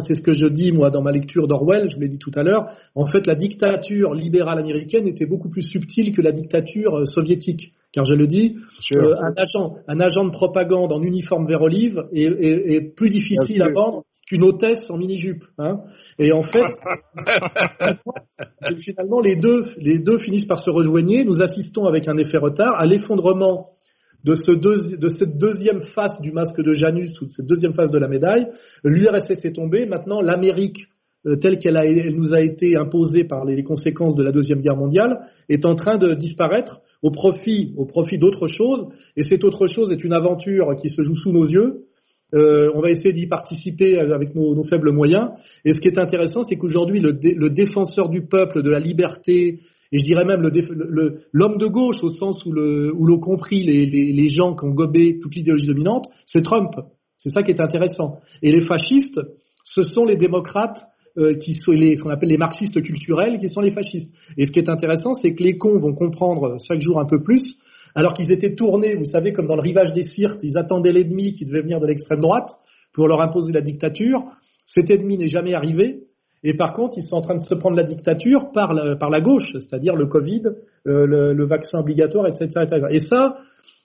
c'est 0.00 0.14
ce 0.14 0.22
que 0.22 0.32
je 0.32 0.46
dis 0.46 0.72
moi 0.72 0.90
dans 0.90 1.02
ma 1.02 1.12
lecture 1.12 1.46
d'Orwell, 1.46 1.88
je 1.88 2.00
l'ai 2.00 2.08
dit 2.08 2.18
tout 2.18 2.32
à 2.34 2.42
l'heure. 2.42 2.66
En 2.96 3.06
fait, 3.06 3.24
la 3.28 3.36
dictature 3.36 4.14
libérale 4.14 4.58
américaine 4.58 5.06
était 5.06 5.26
beaucoup 5.26 5.48
plus 5.48 5.62
subtile 5.62 6.12
que 6.12 6.22
la 6.22 6.32
dictature 6.32 6.98
euh, 6.98 7.04
soviétique, 7.04 7.72
car 7.92 8.04
je 8.04 8.14
le 8.14 8.26
dis, 8.26 8.56
euh, 8.96 9.14
un 9.20 9.32
agent, 9.36 9.76
un 9.86 10.00
agent 10.00 10.24
de 10.24 10.30
propagande 10.30 10.92
en 10.92 11.02
uniforme 11.02 11.46
vert 11.46 11.62
olive 11.62 12.02
est, 12.12 12.96
plus 12.96 13.08
difficile 13.08 13.62
à 13.62 13.70
vendre 13.70 14.02
qu'une 14.26 14.42
hôtesse 14.42 14.90
en 14.90 14.98
mini-jupe. 14.98 15.44
Hein. 15.58 15.82
Et 16.18 16.32
en 16.32 16.42
fait, 16.42 16.66
finalement, 18.78 19.20
les 19.20 19.36
deux, 19.36 19.66
les 19.78 20.00
deux 20.00 20.18
finissent 20.18 20.46
par 20.46 20.58
se 20.58 20.70
rejoigner. 20.70 21.24
Nous 21.24 21.40
assistons 21.40 21.84
avec 21.84 22.08
un 22.08 22.16
effet 22.16 22.38
retard 22.38 22.74
à 22.76 22.86
l'effondrement 22.86 23.68
de, 24.24 24.34
ce 24.34 24.52
de 24.52 25.08
cette 25.08 25.38
deuxième 25.38 25.82
face 25.82 26.20
du 26.20 26.32
masque 26.32 26.60
de 26.60 26.72
Janus, 26.72 27.20
ou 27.20 27.26
de 27.26 27.30
cette 27.30 27.46
deuxième 27.46 27.74
face 27.74 27.90
de 27.90 27.98
la 27.98 28.08
médaille, 28.08 28.46
l'URSS 28.84 29.44
est 29.44 29.54
tombée, 29.54 29.86
maintenant 29.86 30.20
l'Amérique 30.20 30.88
euh, 31.26 31.36
telle 31.36 31.58
qu'elle 31.58 31.76
elle 31.76 32.14
nous 32.14 32.32
a 32.32 32.40
été 32.40 32.76
imposée 32.76 33.24
par 33.24 33.44
les, 33.44 33.62
conséquences 33.62 34.14
de 34.14 34.22
la 34.22 34.30
Deuxième 34.30 34.60
Guerre 34.60 34.76
mondiale, 34.76 35.20
est 35.48 35.66
en 35.66 35.74
train 35.74 35.98
de 35.98 36.14
disparaître 36.14 36.80
au 37.02 37.10
profit, 37.10 37.74
au 37.76 37.86
profit 37.86 38.18
d'autre 38.18 38.46
chose, 38.46 38.86
et 39.16 39.22
cette 39.22 39.44
autre 39.44 39.66
chose 39.66 39.92
est 39.92 40.04
une 40.04 40.12
aventure 40.12 40.76
qui 40.80 40.88
se 40.88 41.02
joue 41.02 41.16
sous 41.16 41.32
nos 41.32 41.44
yeux. 41.44 41.84
Euh, 42.34 42.70
on 42.74 42.80
va 42.80 42.90
essayer 42.90 43.12
d'y 43.12 43.26
participer 43.26 43.98
avec 43.98 44.34
nos, 44.34 44.62
faibles 44.64 44.92
moyens. 44.92 45.30
Et 45.64 45.72
ce 45.72 45.80
qui 45.80 45.88
est 45.88 45.98
intéressant, 45.98 46.42
c'est 46.42 46.56
qu'aujourd'hui, 46.56 47.00
le, 47.00 47.50
défenseur 47.50 48.10
du 48.10 48.26
peuple, 48.26 48.62
de 48.62 48.70
la 48.70 48.80
liberté, 48.80 49.60
et 49.90 49.98
je 49.98 50.04
dirais 50.04 50.24
même 50.24 50.42
l'homme 51.32 51.56
de 51.56 51.66
gauche 51.66 52.02
au 52.02 52.10
sens 52.10 52.44
où 52.44 52.52
l'ont 52.52 53.20
compris 53.20 53.62
les, 53.62 54.28
gens 54.28 54.54
qui 54.54 54.66
ont 54.66 54.74
gobé 54.74 55.18
toute 55.20 55.34
l'idéologie 55.34 55.66
dominante, 55.66 56.06
c'est 56.26 56.42
Trump. 56.42 56.72
C'est 57.16 57.30
ça 57.30 57.42
qui 57.42 57.50
est 57.50 57.60
intéressant. 57.60 58.20
Et 58.42 58.52
les 58.52 58.60
fascistes, 58.60 59.20
ce 59.64 59.82
sont 59.82 60.04
les 60.04 60.16
démocrates 60.16 60.86
euh, 61.16 61.34
qui 61.34 61.52
sont 61.52 61.72
les, 61.72 61.96
ce 61.96 62.02
qu'on 62.02 62.10
appelle 62.10 62.28
les 62.28 62.38
marxistes 62.38 62.80
culturels, 62.82 63.38
qui 63.38 63.48
sont 63.48 63.60
les 63.60 63.72
fascistes. 63.72 64.14
Et 64.36 64.46
ce 64.46 64.52
qui 64.52 64.60
est 64.60 64.68
intéressant, 64.68 65.14
c'est 65.14 65.34
que 65.34 65.42
les 65.42 65.56
cons 65.58 65.78
vont 65.78 65.94
comprendre 65.94 66.56
chaque 66.64 66.80
jour 66.80 67.00
un 67.00 67.06
peu 67.06 67.22
plus, 67.22 67.58
alors 67.94 68.12
qu'ils 68.14 68.32
étaient 68.32 68.54
tournés, 68.54 68.94
vous 68.94 69.04
savez, 69.04 69.32
comme 69.32 69.46
dans 69.46 69.56
le 69.56 69.62
rivage 69.62 69.92
des 69.92 70.02
Sirtes, 70.02 70.40
ils 70.42 70.56
attendaient 70.56 70.92
l'ennemi 70.92 71.32
qui 71.32 71.44
devait 71.44 71.62
venir 71.62 71.80
de 71.80 71.86
l'extrême 71.86 72.20
droite 72.20 72.50
pour 72.92 73.08
leur 73.08 73.20
imposer 73.20 73.52
la 73.52 73.62
dictature. 73.62 74.22
Cet 74.66 74.90
ennemi 74.90 75.18
n'est 75.18 75.28
jamais 75.28 75.54
arrivé. 75.54 76.07
Et 76.44 76.54
par 76.54 76.72
contre, 76.72 76.96
ils 76.96 77.02
sont 77.02 77.16
en 77.16 77.20
train 77.20 77.34
de 77.34 77.40
se 77.40 77.54
prendre 77.54 77.76
la 77.76 77.84
dictature 77.84 78.52
par 78.52 78.72
la, 78.72 78.96
par 78.96 79.10
la 79.10 79.20
gauche, 79.20 79.52
c'est-à-dire 79.54 79.96
le 79.96 80.06
Covid, 80.06 80.42
le, 80.84 81.06
le, 81.06 81.32
le, 81.32 81.46
vaccin 81.46 81.80
obligatoire, 81.80 82.26
etc. 82.26 82.46
etc. 82.62 82.86
Et 82.90 83.00
ça, 83.00 83.38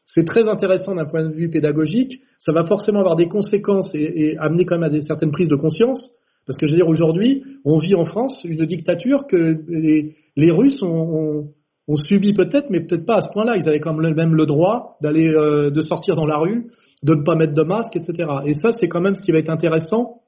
c'est 0.06 0.25
très 0.25 0.48
intéressant 0.48 0.95
d'un 0.95 1.06
point 1.06 1.27
de 1.27 1.33
vue 1.33 1.49
pédagogique. 1.49 2.22
Ça 2.38 2.51
va 2.51 2.64
forcément 2.64 2.99
avoir 2.99 3.15
des 3.15 3.27
conséquences 3.27 3.95
et, 3.95 4.14
et 4.15 4.38
amener 4.38 4.65
quand 4.65 4.75
même 4.75 4.90
à 4.90 4.90
des, 4.90 5.01
certaines 5.01 5.32
prises 5.32 5.49
de 5.49 5.56
conscience. 5.56 6.11
Parce 6.45 6.57
que 6.57 6.65
je 6.67 6.73
veux 6.73 6.77
dire, 6.77 6.88
aujourd'hui, 6.88 7.43
on 7.65 7.77
vit 7.77 7.95
en 7.95 8.06
France 8.06 8.43
une 8.43 8.65
dictature 8.65 9.25
que 9.27 9.61
les, 9.67 10.15
les 10.35 10.51
Russes 10.51 10.83
ont, 10.83 10.88
ont, 10.88 11.48
ont 11.88 11.95
subi 11.95 12.33
peut-être, 12.33 12.69
mais 12.69 12.82
peut-être 12.82 13.06
pas 13.06 13.15
à 13.15 13.22
ce 13.22 13.30
point-là. 13.32 13.56
Ils 13.56 13.67
avaient 13.67 13.80
quand 13.80 13.93
même 13.93 14.35
le 14.35 14.45
droit 14.45 14.98
d'aller, 15.01 15.30
euh, 15.30 15.69
de 15.72 15.82
sortir 15.82 16.15
dans 16.15 16.25
la 16.25 16.38
rue, 16.38 16.67
de 17.01 17.15
ne 17.15 17.23
pas 17.23 17.35
mettre 17.35 17.53
de 17.53 17.64
masque, 17.64 17.95
etc. 17.95 18.30
Et 18.45 18.53
ça, 18.53 18.72
c'est 18.72 18.88
quand 18.88 19.01
même 19.01 19.15
ce 19.15 19.22
qui 19.22 19.32
va 19.32 19.40
être 19.40 19.49
intéressant, 19.49 20.22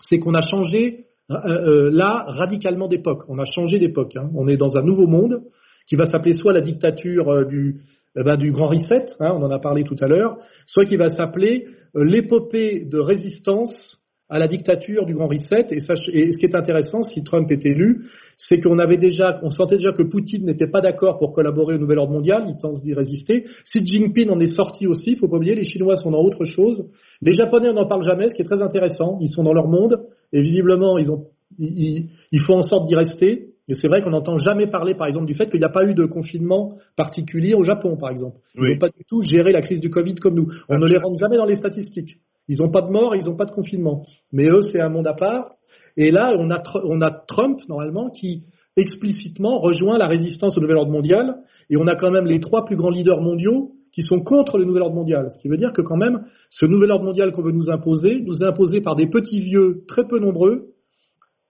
c'est 0.00 0.18
qu'on 0.18 0.34
a 0.34 0.40
changé 0.40 1.06
là 1.30 2.20
radicalement 2.26 2.88
d'époque. 2.88 3.22
On 3.28 3.36
a 3.36 3.44
changé 3.44 3.78
d'époque. 3.78 4.16
Hein. 4.16 4.30
On 4.34 4.46
est 4.46 4.56
dans 4.56 4.76
un 4.76 4.82
nouveau 4.82 5.06
monde 5.06 5.42
qui 5.90 5.96
va 5.96 6.04
s'appeler 6.04 6.32
soit 6.32 6.52
la 6.52 6.60
dictature 6.60 7.28
euh, 7.28 7.44
du, 7.44 7.80
eh 8.16 8.22
ben, 8.22 8.36
du 8.36 8.52
grand 8.52 8.68
reset, 8.68 9.06
hein, 9.18 9.32
on 9.34 9.42
en 9.42 9.50
a 9.50 9.58
parlé 9.58 9.82
tout 9.82 9.96
à 10.00 10.06
l'heure, 10.06 10.36
soit 10.66 10.84
qui 10.84 10.96
va 10.96 11.08
s'appeler 11.08 11.66
euh, 11.96 12.04
l'épopée 12.04 12.84
de 12.84 13.00
résistance 13.00 13.98
à 14.28 14.38
la 14.38 14.46
dictature 14.46 15.04
du 15.06 15.14
grand 15.14 15.26
reset. 15.26 15.66
Et, 15.72 15.80
ça, 15.80 15.94
et, 16.12 16.30
ce 16.30 16.38
qui 16.38 16.46
est 16.46 16.54
intéressant, 16.54 17.02
si 17.02 17.24
Trump 17.24 17.50
est 17.50 17.66
élu, 17.66 18.04
c'est 18.38 18.60
qu'on 18.60 18.78
avait 18.78 18.98
déjà, 18.98 19.40
on 19.42 19.48
sentait 19.48 19.76
déjà 19.76 19.90
que 19.90 20.04
Poutine 20.04 20.44
n'était 20.44 20.68
pas 20.68 20.80
d'accord 20.80 21.18
pour 21.18 21.32
collaborer 21.32 21.74
au 21.74 21.78
nouvel 21.78 21.98
ordre 21.98 22.12
mondial, 22.12 22.44
il 22.46 22.56
tente 22.56 22.80
d'y 22.84 22.94
résister. 22.94 23.46
Xi 23.64 23.84
Jinping 23.84 24.30
en 24.30 24.38
est 24.38 24.46
sorti 24.46 24.86
aussi, 24.86 25.10
il 25.10 25.16
faut 25.16 25.26
pas 25.26 25.38
oublier, 25.38 25.56
les 25.56 25.64
Chinois 25.64 25.96
sont 25.96 26.12
dans 26.12 26.20
autre 26.20 26.44
chose. 26.44 26.88
Les 27.20 27.32
Japonais, 27.32 27.70
on 27.70 27.74
n'en 27.74 27.88
parle 27.88 28.04
jamais, 28.04 28.28
ce 28.28 28.34
qui 28.36 28.42
est 28.42 28.44
très 28.44 28.62
intéressant. 28.62 29.18
Ils 29.20 29.28
sont 29.28 29.42
dans 29.42 29.54
leur 29.54 29.66
monde 29.66 29.96
et 30.32 30.42
visiblement, 30.42 30.98
ils 30.98 31.10
ont, 31.10 31.26
ils, 31.58 32.08
ils 32.32 32.40
font 32.40 32.56
en 32.56 32.62
sorte 32.62 32.86
d'y 32.86 32.94
rester. 32.94 33.54
Et 33.68 33.74
c'est 33.74 33.86
vrai 33.86 34.02
qu'on 34.02 34.10
n'entend 34.10 34.36
jamais 34.36 34.66
parler, 34.66 34.94
par 34.94 35.06
exemple, 35.06 35.26
du 35.26 35.34
fait 35.34 35.48
qu'il 35.48 35.60
n'y 35.60 35.66
a 35.66 35.70
pas 35.70 35.86
eu 35.86 35.94
de 35.94 36.04
confinement 36.04 36.76
particulier 36.96 37.54
au 37.54 37.62
Japon, 37.62 37.96
par 37.96 38.10
exemple. 38.10 38.38
Ils 38.56 38.72
n'ont 38.72 38.78
pas 38.78 38.88
du 38.88 39.04
tout 39.06 39.22
géré 39.22 39.52
la 39.52 39.60
crise 39.60 39.80
du 39.80 39.90
Covid 39.90 40.16
comme 40.16 40.34
nous. 40.34 40.48
On 40.68 40.78
ne 40.78 40.86
les 40.88 40.98
rentre 40.98 41.18
jamais 41.18 41.36
dans 41.36 41.46
les 41.46 41.54
statistiques. 41.54 42.18
Ils 42.48 42.58
n'ont 42.60 42.70
pas 42.70 42.82
de 42.82 42.90
mort, 42.90 43.14
ils 43.14 43.26
n'ont 43.26 43.36
pas 43.36 43.44
de 43.44 43.52
confinement. 43.52 44.04
Mais 44.32 44.48
eux, 44.48 44.60
c'est 44.60 44.80
un 44.80 44.88
monde 44.88 45.06
à 45.06 45.14
part. 45.14 45.52
Et 45.96 46.10
là, 46.10 46.34
on 46.36 46.50
a, 46.50 46.60
on 46.82 47.00
a 47.00 47.10
Trump, 47.12 47.60
normalement, 47.68 48.10
qui 48.10 48.42
explicitement 48.76 49.58
rejoint 49.58 49.98
la 49.98 50.06
résistance 50.06 50.58
au 50.58 50.60
nouvel 50.60 50.78
ordre 50.78 50.90
mondial. 50.90 51.36
Et 51.68 51.76
on 51.76 51.86
a 51.86 51.94
quand 51.94 52.10
même 52.10 52.26
les 52.26 52.40
trois 52.40 52.64
plus 52.64 52.74
grands 52.74 52.90
leaders 52.90 53.20
mondiaux 53.20 53.72
qui 53.92 54.02
sont 54.02 54.20
contre 54.20 54.58
le 54.58 54.64
nouvel 54.64 54.82
ordre 54.82 54.94
mondial. 54.94 55.30
Ce 55.30 55.38
qui 55.38 55.48
veut 55.48 55.56
dire 55.56 55.72
que 55.72 55.82
quand 55.82 55.96
même, 55.96 56.24
ce 56.48 56.66
nouvel 56.66 56.90
ordre 56.90 57.04
mondial 57.04 57.32
qu'on 57.32 57.42
veut 57.42 57.52
nous 57.52 57.70
imposer, 57.70 58.20
nous 58.20 58.42
est 58.42 58.46
imposé 58.46 58.80
par 58.80 58.96
des 58.96 59.06
petits 59.06 59.40
vieux 59.40 59.82
très 59.86 60.06
peu 60.06 60.18
nombreux, 60.18 60.70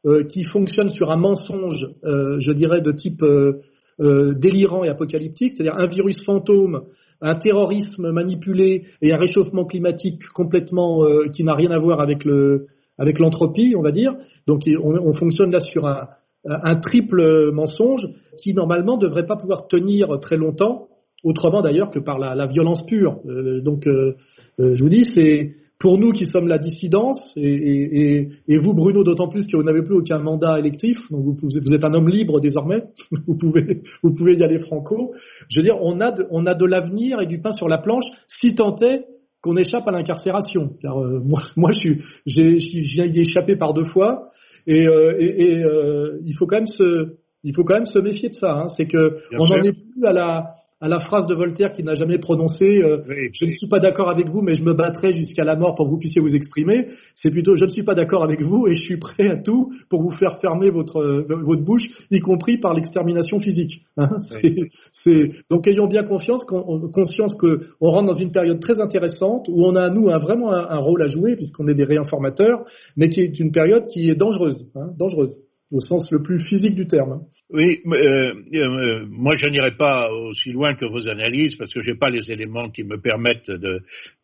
euh, 0.06 0.24
qui 0.24 0.44
fonctionnent 0.44 0.88
sur 0.88 1.10
un 1.10 1.18
mensonge, 1.18 1.86
euh, 2.04 2.40
je 2.40 2.52
dirais, 2.52 2.80
de 2.80 2.92
type 2.92 3.22
euh, 3.22 3.60
euh 4.00 4.32
délirant 4.32 4.82
et 4.82 4.88
apocalyptique, 4.88 5.52
c'est-à-dire 5.54 5.78
un 5.78 5.86
virus 5.86 6.24
fantôme, 6.24 6.84
un 7.20 7.34
terrorisme 7.34 8.10
manipulé 8.10 8.84
et 9.02 9.12
un 9.12 9.18
réchauffement 9.18 9.66
climatique 9.66 10.26
complètement 10.32 11.04
euh, 11.04 11.28
qui 11.28 11.44
n'a 11.44 11.54
rien 11.54 11.70
à 11.70 11.78
voir 11.78 12.00
avec 12.00 12.24
le 12.24 12.68
avec 12.96 13.18
l'entropie, 13.18 13.74
on 13.76 13.82
va 13.82 13.90
dire. 13.90 14.14
Donc 14.46 14.62
on, 14.66 14.94
on 14.94 15.12
fonctionne 15.12 15.50
là 15.50 15.60
sur 15.60 15.86
un, 15.86 16.08
un, 16.44 16.76
triple 16.76 17.50
mensonge 17.52 18.06
qui 18.42 18.54
normalement 18.54 18.96
devrait 18.96 19.26
pas 19.26 19.36
pouvoir 19.36 19.68
tenir 19.68 20.18
très 20.20 20.36
longtemps, 20.36 20.88
autrement 21.24 21.60
d'ailleurs 21.60 21.90
que 21.90 21.98
par 21.98 22.18
la, 22.18 22.34
la 22.34 22.46
violence 22.46 22.84
pure. 22.86 23.20
donc 23.62 23.86
je 23.86 24.82
vous 24.82 24.88
dis, 24.88 25.04
c'est 25.04 25.54
pour 25.80 25.96
nous 25.96 26.12
qui 26.12 26.26
sommes 26.26 26.46
la 26.46 26.58
dissidence, 26.58 27.32
et, 27.36 27.42
et, 27.42 28.28
et 28.48 28.58
vous 28.58 28.74
Bruno 28.74 29.02
d'autant 29.02 29.28
plus 29.28 29.46
que 29.46 29.56
vous 29.56 29.62
n'avez 29.62 29.82
plus 29.82 29.96
aucun 29.96 30.18
mandat 30.18 30.58
électif, 30.58 30.98
donc 31.10 31.24
vous, 31.24 31.36
vous, 31.42 31.74
êtes 31.74 31.84
un 31.84 31.94
homme 31.94 32.08
libre 32.08 32.38
désormais, 32.38 32.84
vous 33.26 33.34
pouvez, 33.34 33.80
vous 34.02 34.12
pouvez 34.12 34.36
y 34.36 34.44
aller 34.44 34.58
franco. 34.58 35.14
Je 35.48 35.58
veux 35.58 35.64
dire, 35.64 35.78
on 35.80 35.98
a 36.00 36.12
de, 36.12 36.26
on 36.30 36.44
a 36.44 36.54
de 36.54 36.66
l'avenir 36.66 37.20
et 37.22 37.26
du 37.26 37.40
pain 37.40 37.52
sur 37.52 37.66
la 37.66 37.78
planche, 37.78 38.04
si 38.28 38.54
tant 38.54 38.76
est 38.76 39.06
qu'on 39.40 39.56
échappe 39.56 39.88
à 39.88 39.90
l'incarcération. 39.90 40.76
Car 40.82 40.98
euh, 40.98 41.18
moi, 41.24 41.40
moi, 41.56 41.70
je 41.72 41.78
suis, 41.78 42.02
j'ai, 42.26 42.58
j'ai 42.58 43.18
échappé 43.18 43.56
par 43.56 43.72
deux 43.72 43.84
fois, 43.84 44.28
et, 44.66 44.86
euh, 44.86 45.16
et 45.18 45.64
euh, 45.64 46.20
il 46.26 46.34
faut 46.34 46.46
quand 46.46 46.56
même 46.56 46.66
se, 46.66 47.14
il 47.42 47.54
faut 47.54 47.64
quand 47.64 47.76
même 47.76 47.86
se 47.86 47.98
méfier 47.98 48.28
de 48.28 48.34
ça. 48.34 48.52
Hein. 48.52 48.68
C'est 48.68 48.84
que 48.84 49.16
Bien 49.30 49.38
on 49.40 49.46
n'en 49.46 49.62
est 49.62 49.72
plus 49.72 50.04
à 50.04 50.12
la 50.12 50.52
à 50.80 50.88
la 50.88 50.98
phrase 50.98 51.26
de 51.26 51.34
Voltaire 51.34 51.72
qu'il 51.72 51.84
n'a 51.84 51.94
jamais 51.94 52.18
prononcée 52.18 52.80
euh, 52.82 53.02
oui, 53.08 53.30
Je 53.32 53.44
ne 53.44 53.50
suis 53.50 53.68
pas 53.68 53.78
d'accord 53.78 54.10
avec 54.10 54.28
vous, 54.28 54.40
mais 54.40 54.54
je 54.54 54.62
me 54.62 54.72
battrai 54.72 55.12
jusqu'à 55.12 55.44
la 55.44 55.54
mort 55.54 55.74
pour 55.74 55.86
que 55.86 55.90
vous 55.90 55.98
puissiez 55.98 56.22
vous 56.22 56.34
exprimer. 56.34 56.88
C'est 57.14 57.30
plutôt 57.30 57.54
Je 57.56 57.64
ne 57.64 57.68
suis 57.68 57.82
pas 57.82 57.94
d'accord 57.94 58.24
avec 58.24 58.40
vous 58.42 58.66
et 58.66 58.74
je 58.74 58.82
suis 58.82 58.98
prêt 58.98 59.28
à 59.28 59.36
tout 59.36 59.72
pour 59.88 60.02
vous 60.02 60.10
faire 60.10 60.40
fermer 60.40 60.70
votre, 60.70 60.98
euh, 60.98 61.26
votre 61.28 61.62
bouche, 61.62 61.88
y 62.10 62.20
compris 62.20 62.58
par 62.58 62.72
l'extermination 62.74 63.38
physique. 63.38 63.82
Hein 64.00 64.16
oui. 64.42 64.70
c'est, 64.92 65.30
donc 65.50 65.66
ayons 65.66 65.86
bien 65.86 66.04
confiance, 66.04 66.44
qu'on, 66.44 66.88
conscience 66.88 67.34
qu'on 67.34 67.58
rentre 67.80 68.12
dans 68.12 68.18
une 68.18 68.30
période 68.30 68.58
très 68.58 68.80
intéressante 68.80 69.46
où 69.48 69.62
on 69.66 69.74
a, 69.76 69.90
nous, 69.90 70.08
un, 70.08 70.16
vraiment 70.16 70.52
un, 70.52 70.70
un, 70.70 70.78
rôle 70.78 71.02
à 71.02 71.06
jouer, 71.06 71.36
puisqu'on 71.36 71.66
est 71.66 71.74
des 71.74 71.84
réinformateurs, 71.84 72.64
mais 72.96 73.10
qui 73.10 73.20
est 73.20 73.38
une 73.38 73.52
période 73.52 73.86
qui 73.88 74.08
est 74.08 74.14
dangereuse. 74.14 74.66
Hein, 74.74 74.92
dangereuse 74.96 75.38
au 75.72 75.78
sens 75.80 76.10
le 76.10 76.22
plus 76.22 76.40
physique 76.40 76.74
du 76.74 76.86
terme. 76.86 77.20
Oui, 77.50 77.80
euh, 77.86 78.32
euh, 78.54 79.06
moi 79.08 79.34
je 79.36 79.48
n'irai 79.48 79.76
pas 79.76 80.10
aussi 80.10 80.52
loin 80.52 80.74
que 80.74 80.84
vos 80.84 81.08
analyses 81.08 81.56
parce 81.56 81.72
que 81.72 81.80
je 81.80 81.90
n'ai 81.90 81.96
pas 81.96 82.10
les 82.10 82.30
éléments 82.32 82.70
qui 82.70 82.82
me 82.82 83.00
permettent 83.00 83.50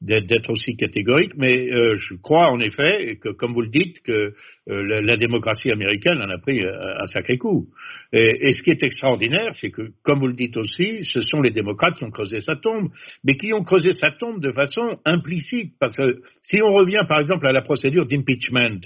d'être 0.00 0.50
aussi 0.50 0.76
catégorique, 0.76 1.32
mais 1.36 1.72
euh, 1.72 1.96
je 1.96 2.14
crois 2.16 2.50
en 2.50 2.58
effet 2.60 3.18
que, 3.20 3.28
comme 3.30 3.52
vous 3.52 3.62
le 3.62 3.70
dites, 3.70 4.00
que 4.02 4.12
euh, 4.12 4.32
la, 4.66 5.00
la, 5.00 5.16
démocratie 5.16 5.70
américaine 5.70 6.20
en 6.20 6.28
a 6.28 6.38
pris 6.38 6.60
un, 6.62 7.06
sacré 7.06 7.38
coup. 7.38 7.68
Et, 8.12 8.48
et, 8.48 8.52
ce 8.52 8.62
qui 8.62 8.70
est 8.70 8.82
extraordinaire, 8.82 9.50
c'est 9.52 9.70
que, 9.70 9.92
comme 10.02 10.18
vous 10.18 10.26
le 10.28 10.34
dites 10.34 10.56
aussi, 10.56 11.04
ce 11.04 11.20
sont 11.20 11.40
les 11.40 11.52
démocrates 11.52 11.96
qui 11.96 12.04
ont 12.04 12.10
creusé 12.10 12.40
sa 12.40 12.56
tombe, 12.56 12.90
mais 13.22 13.36
qui 13.36 13.52
ont 13.52 13.62
creusé 13.62 13.92
sa 13.92 14.10
tombe 14.10 14.40
de 14.40 14.50
façon 14.50 14.98
implicite, 15.04 15.74
parce 15.78 15.96
que 15.96 16.20
si 16.42 16.60
on 16.62 16.72
revient 16.72 17.04
par 17.08 17.20
exemple 17.20 17.46
à 17.46 17.52
la 17.52 17.62
procédure 17.62 18.06
d'impeachment, 18.06 18.80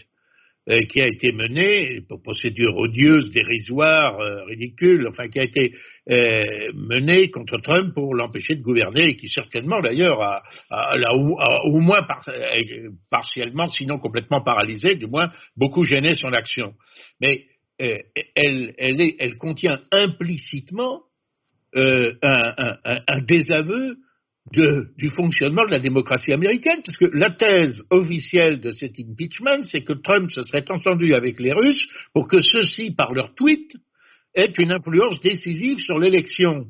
qui 0.67 1.01
a 1.01 1.07
été 1.07 1.33
menée, 1.33 2.03
pour 2.09 2.23
procédure 2.23 2.77
odieuse, 2.77 3.31
dérisoire, 3.31 4.21
euh, 4.21 4.45
ridicule, 4.45 5.07
enfin 5.09 5.29
qui 5.29 5.41
a 5.41 5.45
été 5.45 5.75
euh, 6.11 6.73
menée 6.75 7.31
contre 7.31 7.59
Trump 7.61 7.95
pour 7.95 8.15
l'empêcher 8.15 8.57
de 8.57 8.63
gouverner 8.63 9.09
et 9.09 9.17
qui 9.17 9.29
certainement 9.29 9.81
d'ailleurs 9.81 10.21
a, 10.21 10.43
au 11.65 11.81
moins 11.81 12.03
par, 12.07 12.23
partiellement, 13.11 13.67
sinon 13.67 13.99
complètement 13.99 14.43
paralysé, 14.43 14.97
du 14.97 15.07
moins 15.07 15.33
beaucoup 15.57 15.85
gêné 15.85 16.15
son 16.15 16.33
action. 16.33 16.75
Mais 17.21 17.47
euh, 17.81 17.97
elle, 18.35 19.37
contient 19.39 19.81
implicitement 19.93 21.03
un 21.75 23.21
désaveu 23.27 23.97
du 24.53 25.11
fonctionnement 25.11 25.65
de 25.65 25.71
la 25.71 25.79
démocratie 25.79 26.33
américaine, 26.33 26.81
parce 26.85 26.97
que 26.97 27.17
la 27.17 27.31
thèse 27.31 27.83
officielle 27.91 28.61
de 28.61 28.71
cet 28.71 28.99
impeachment, 28.99 29.63
c'est 29.63 29.85
que 29.85 29.93
Trump 29.93 30.31
se 30.31 30.43
serait 30.43 30.65
entendu 30.71 31.15
avec 31.15 31.39
les 31.41 31.53
Russes 31.53 31.89
pour 32.13 32.27
que 32.27 32.41
ceux-ci, 32.41 32.91
par 32.91 33.13
leur 33.13 33.35
tweet, 33.35 33.77
aient 34.35 34.53
une 34.59 34.73
influence 34.73 35.21
décisive 35.21 35.79
sur 35.79 35.99
l'élection. 35.99 36.67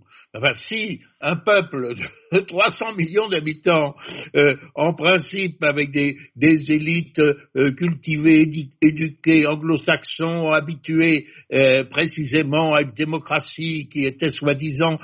Si 0.52 1.00
un 1.20 1.36
peuple 1.36 1.96
de 2.32 2.38
300 2.46 2.94
millions 2.94 3.28
d'habitants, 3.28 3.96
euh, 4.36 4.54
en 4.76 4.94
principe 4.94 5.62
avec 5.62 5.90
des, 5.90 6.16
élites 6.70 7.18
euh, 7.18 7.72
cultivées, 7.72 8.48
éduquées, 8.80 9.46
anglo-saxons, 9.48 10.52
habitués 10.52 11.26
euh, 11.52 11.82
précisément 11.84 12.74
à 12.74 12.82
une 12.82 12.92
démocratie 12.92 13.88
qui 13.88 14.04
était 14.04 14.30
soi-disant, 14.30 14.98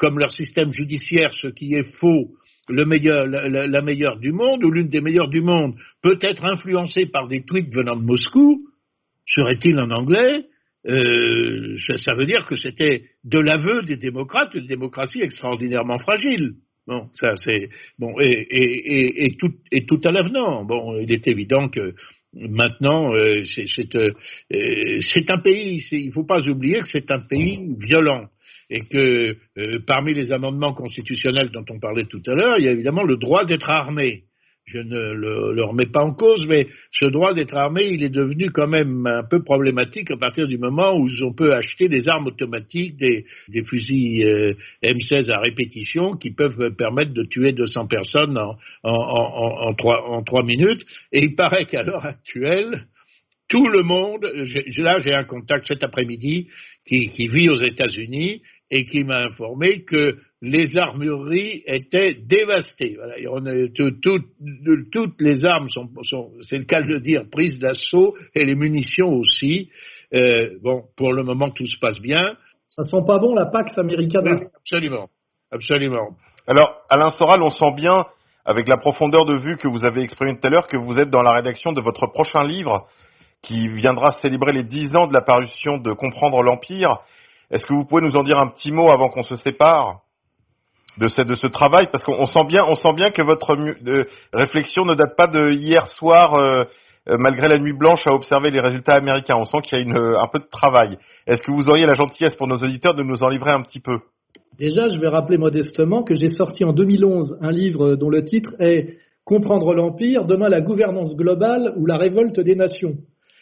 comme 0.00 0.18
leur 0.18 0.32
système 0.32 0.72
judiciaire, 0.72 1.32
ce 1.32 1.48
qui 1.48 1.74
est 1.74 1.96
faux, 2.00 2.32
le 2.68 2.84
meilleur, 2.84 3.26
la 3.26 3.82
meilleure 3.82 4.18
du 4.18 4.32
monde, 4.32 4.64
ou 4.64 4.70
l'une 4.70 4.88
des 4.88 5.00
meilleures 5.00 5.28
du 5.28 5.42
monde, 5.42 5.74
peut 6.02 6.18
être 6.20 6.44
influencée 6.44 7.06
par 7.06 7.28
des 7.28 7.44
tweets 7.44 7.72
venant 7.72 7.96
de 7.96 8.04
Moscou, 8.04 8.66
serait-il 9.26 9.78
en 9.78 9.90
anglais 9.90 10.44
euh, 10.88 11.76
ça 12.00 12.14
veut 12.14 12.26
dire 12.26 12.46
que 12.46 12.56
c'était 12.56 13.04
de 13.24 13.38
l'aveu 13.38 13.82
des 13.82 13.96
démocrates 13.96 14.54
une 14.54 14.66
démocratie 14.66 15.22
extraordinairement 15.22 15.98
fragile. 15.98 16.54
Bon, 16.86 17.08
ça 17.14 17.36
c'est 17.36 17.68
bon 17.98 18.12
et, 18.20 18.46
et, 18.50 18.98
et, 18.98 19.24
et, 19.26 19.36
tout 19.36 19.54
et 19.70 19.86
tout 19.86 20.00
à 20.04 20.10
l'avenant. 20.10 20.64
Bon, 20.64 20.98
il 20.98 21.12
est 21.12 21.28
évident 21.28 21.68
que 21.68 21.94
maintenant 22.34 23.14
euh, 23.14 23.44
c'est 23.44 23.94
euh, 23.94 24.10
un 24.50 25.38
pays. 25.38 25.80
Il 25.92 26.06
ne 26.06 26.12
faut 26.12 26.24
pas 26.24 26.46
oublier 26.48 26.80
que 26.80 26.88
c'est 26.88 27.12
un 27.12 27.20
pays 27.20 27.60
violent 27.78 28.26
et 28.68 28.80
que 28.80 29.36
euh, 29.58 29.78
parmi 29.86 30.14
les 30.14 30.32
amendements 30.32 30.72
constitutionnels 30.72 31.50
dont 31.50 31.64
on 31.70 31.78
parlait 31.78 32.06
tout 32.06 32.22
à 32.26 32.34
l'heure, 32.34 32.58
il 32.58 32.64
y 32.64 32.68
a 32.68 32.72
évidemment 32.72 33.04
le 33.04 33.16
droit 33.16 33.44
d'être 33.44 33.68
armé. 33.68 34.24
Je 34.66 34.78
ne 34.78 35.12
le, 35.12 35.64
remets 35.64 35.86
pas 35.86 36.02
en 36.02 36.14
cause, 36.14 36.46
mais 36.46 36.68
ce 36.92 37.06
droit 37.06 37.34
d'être 37.34 37.54
armé, 37.54 37.82
il 37.90 38.02
est 38.02 38.08
devenu 38.08 38.50
quand 38.50 38.68
même 38.68 39.06
un 39.06 39.24
peu 39.24 39.42
problématique 39.42 40.10
à 40.10 40.16
partir 40.16 40.46
du 40.46 40.56
moment 40.56 40.96
où 40.96 41.08
on 41.22 41.32
peut 41.32 41.52
acheter 41.52 41.88
des 41.88 42.08
armes 42.08 42.28
automatiques, 42.28 42.96
des, 42.96 43.24
fusils 43.64 44.24
euh, 44.24 44.54
M16 44.82 45.30
à 45.30 45.40
répétition 45.40 46.16
qui 46.16 46.30
peuvent 46.30 46.74
permettre 46.76 47.12
de 47.12 47.24
tuer 47.24 47.52
200 47.52 47.86
personnes 47.86 48.38
en, 48.84 49.74
trois, 49.74 50.42
minutes. 50.44 50.84
Et 51.12 51.20
il 51.24 51.34
paraît 51.34 51.66
qu'à 51.66 51.82
l'heure 51.82 52.06
actuelle, 52.06 52.86
tout 53.48 53.66
le 53.66 53.82
monde, 53.82 54.24
là 54.78 54.98
j'ai 55.00 55.12
un 55.12 55.24
contact 55.24 55.66
cet 55.66 55.84
après-midi 55.84 56.48
qui 56.86 57.28
vit 57.28 57.48
aux 57.48 57.62
États-Unis 57.62 58.42
et 58.72 58.86
qui 58.86 59.04
m'a 59.04 59.18
informé 59.18 59.84
que 59.84 60.16
les 60.40 60.78
armureries 60.78 61.62
étaient 61.66 62.14
dévastées. 62.14 62.96
Voilà, 62.96 63.14
on 63.30 63.44
a, 63.44 63.68
tout, 63.68 63.92
tout, 64.00 64.18
toutes 64.90 65.20
les 65.20 65.44
armes 65.44 65.68
sont, 65.68 65.88
sont 66.02 66.32
c'est 66.40 66.56
le 66.56 66.64
cas 66.64 66.80
de 66.80 66.86
le 66.86 67.00
dire, 67.00 67.24
prises 67.30 67.58
d'assaut 67.58 68.16
et 68.34 68.44
les 68.44 68.54
munitions 68.54 69.10
aussi. 69.10 69.68
Euh, 70.14 70.58
bon, 70.62 70.84
pour 70.96 71.12
le 71.12 71.22
moment, 71.22 71.50
tout 71.50 71.66
se 71.66 71.78
passe 71.78 72.00
bien. 72.00 72.24
Ça 72.66 72.82
sent 72.82 73.04
pas 73.06 73.18
bon 73.18 73.34
la 73.34 73.46
Pax 73.46 73.76
américaine. 73.76 74.24
Oui, 74.24 74.46
absolument, 74.56 75.08
absolument. 75.50 76.16
Alors, 76.46 76.74
Alain 76.88 77.10
Soral, 77.10 77.42
on 77.42 77.50
sent 77.50 77.72
bien, 77.76 78.06
avec 78.46 78.68
la 78.68 78.78
profondeur 78.78 79.26
de 79.26 79.36
vue 79.36 79.58
que 79.58 79.68
vous 79.68 79.84
avez 79.84 80.00
exprimée 80.00 80.34
tout 80.34 80.46
à 80.46 80.50
l'heure, 80.50 80.66
que 80.66 80.78
vous 80.78 80.98
êtes 80.98 81.10
dans 81.10 81.22
la 81.22 81.34
rédaction 81.34 81.72
de 81.72 81.82
votre 81.82 82.06
prochain 82.06 82.42
livre, 82.42 82.88
qui 83.42 83.68
viendra 83.68 84.12
célébrer 84.12 84.52
les 84.52 84.64
dix 84.64 84.96
ans 84.96 85.06
de 85.06 85.12
la 85.12 85.20
parution 85.20 85.76
de 85.76 85.92
Comprendre 85.92 86.42
l'Empire. 86.42 87.00
Est-ce 87.52 87.66
que 87.66 87.74
vous 87.74 87.84
pouvez 87.84 88.02
nous 88.02 88.16
en 88.16 88.22
dire 88.22 88.38
un 88.38 88.48
petit 88.48 88.72
mot 88.72 88.90
avant 88.90 89.10
qu'on 89.10 89.22
se 89.22 89.36
sépare 89.36 90.00
de 90.96 91.08
ce, 91.08 91.46
travail? 91.46 91.88
Parce 91.92 92.02
qu'on 92.02 92.26
sent 92.26 92.44
bien, 92.44 92.64
on 92.66 92.76
sent 92.76 92.94
bien 92.94 93.10
que 93.10 93.20
votre 93.22 93.54
de, 93.56 94.08
réflexion 94.32 94.86
ne 94.86 94.94
date 94.94 95.16
pas 95.16 95.26
de 95.26 95.52
hier 95.52 95.86
soir, 95.86 96.34
euh, 96.34 96.64
malgré 97.06 97.48
la 97.48 97.58
nuit 97.58 97.74
blanche, 97.74 98.06
à 98.06 98.12
observer 98.14 98.50
les 98.50 98.60
résultats 98.60 98.94
américains. 98.94 99.36
On 99.36 99.44
sent 99.44 99.58
qu'il 99.64 99.78
y 99.78 99.82
a 99.82 100.22
un 100.22 100.28
peu 100.28 100.38
de 100.38 100.48
travail. 100.50 100.96
Est-ce 101.26 101.42
que 101.42 101.52
vous 101.52 101.68
auriez 101.68 101.84
la 101.84 101.94
gentillesse 101.94 102.34
pour 102.36 102.48
nos 102.48 102.56
auditeurs 102.56 102.94
de 102.94 103.02
nous 103.02 103.22
en 103.22 103.28
livrer 103.28 103.50
un 103.50 103.62
petit 103.62 103.80
peu? 103.80 103.98
Déjà, 104.58 104.88
je 104.88 104.98
vais 104.98 105.08
rappeler 105.08 105.36
modestement 105.36 106.02
que 106.02 106.14
j'ai 106.14 106.30
sorti 106.30 106.64
en 106.64 106.72
2011 106.72 107.38
un 107.42 107.52
livre 107.52 107.96
dont 107.96 108.10
le 108.10 108.24
titre 108.24 108.50
est 108.60 108.96
Comprendre 109.24 109.72
l'Empire, 109.74 110.24
demain 110.24 110.48
la 110.48 110.60
gouvernance 110.60 111.14
globale 111.14 111.74
ou 111.76 111.86
la 111.86 111.96
révolte 111.96 112.40
des 112.40 112.56
nations. 112.56 112.96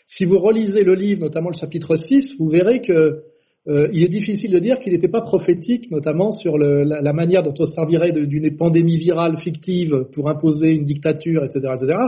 Si 0.04 0.26
vous 0.26 0.38
relisez 0.38 0.84
le 0.84 0.94
livre, 0.94 1.22
notamment 1.22 1.48
le 1.48 1.56
chapitre 1.56 1.96
6, 1.96 2.34
vous 2.38 2.50
verrez 2.50 2.82
que 2.82 3.22
euh, 3.68 3.88
il 3.92 4.02
est 4.02 4.08
difficile 4.08 4.50
de 4.52 4.58
dire 4.58 4.80
qu'il 4.80 4.92
n'était 4.92 5.08
pas 5.08 5.20
prophétique, 5.20 5.90
notamment 5.90 6.30
sur 6.30 6.56
le, 6.56 6.82
la, 6.82 7.02
la, 7.02 7.12
manière 7.12 7.42
dont 7.42 7.54
on 7.58 7.66
servirait 7.66 8.10
d'une 8.12 8.56
pandémie 8.56 8.96
virale 8.96 9.36
fictive 9.36 10.06
pour 10.14 10.30
imposer 10.30 10.74
une 10.74 10.84
dictature, 10.84 11.44
etc., 11.44 11.74
etc. 11.74 11.98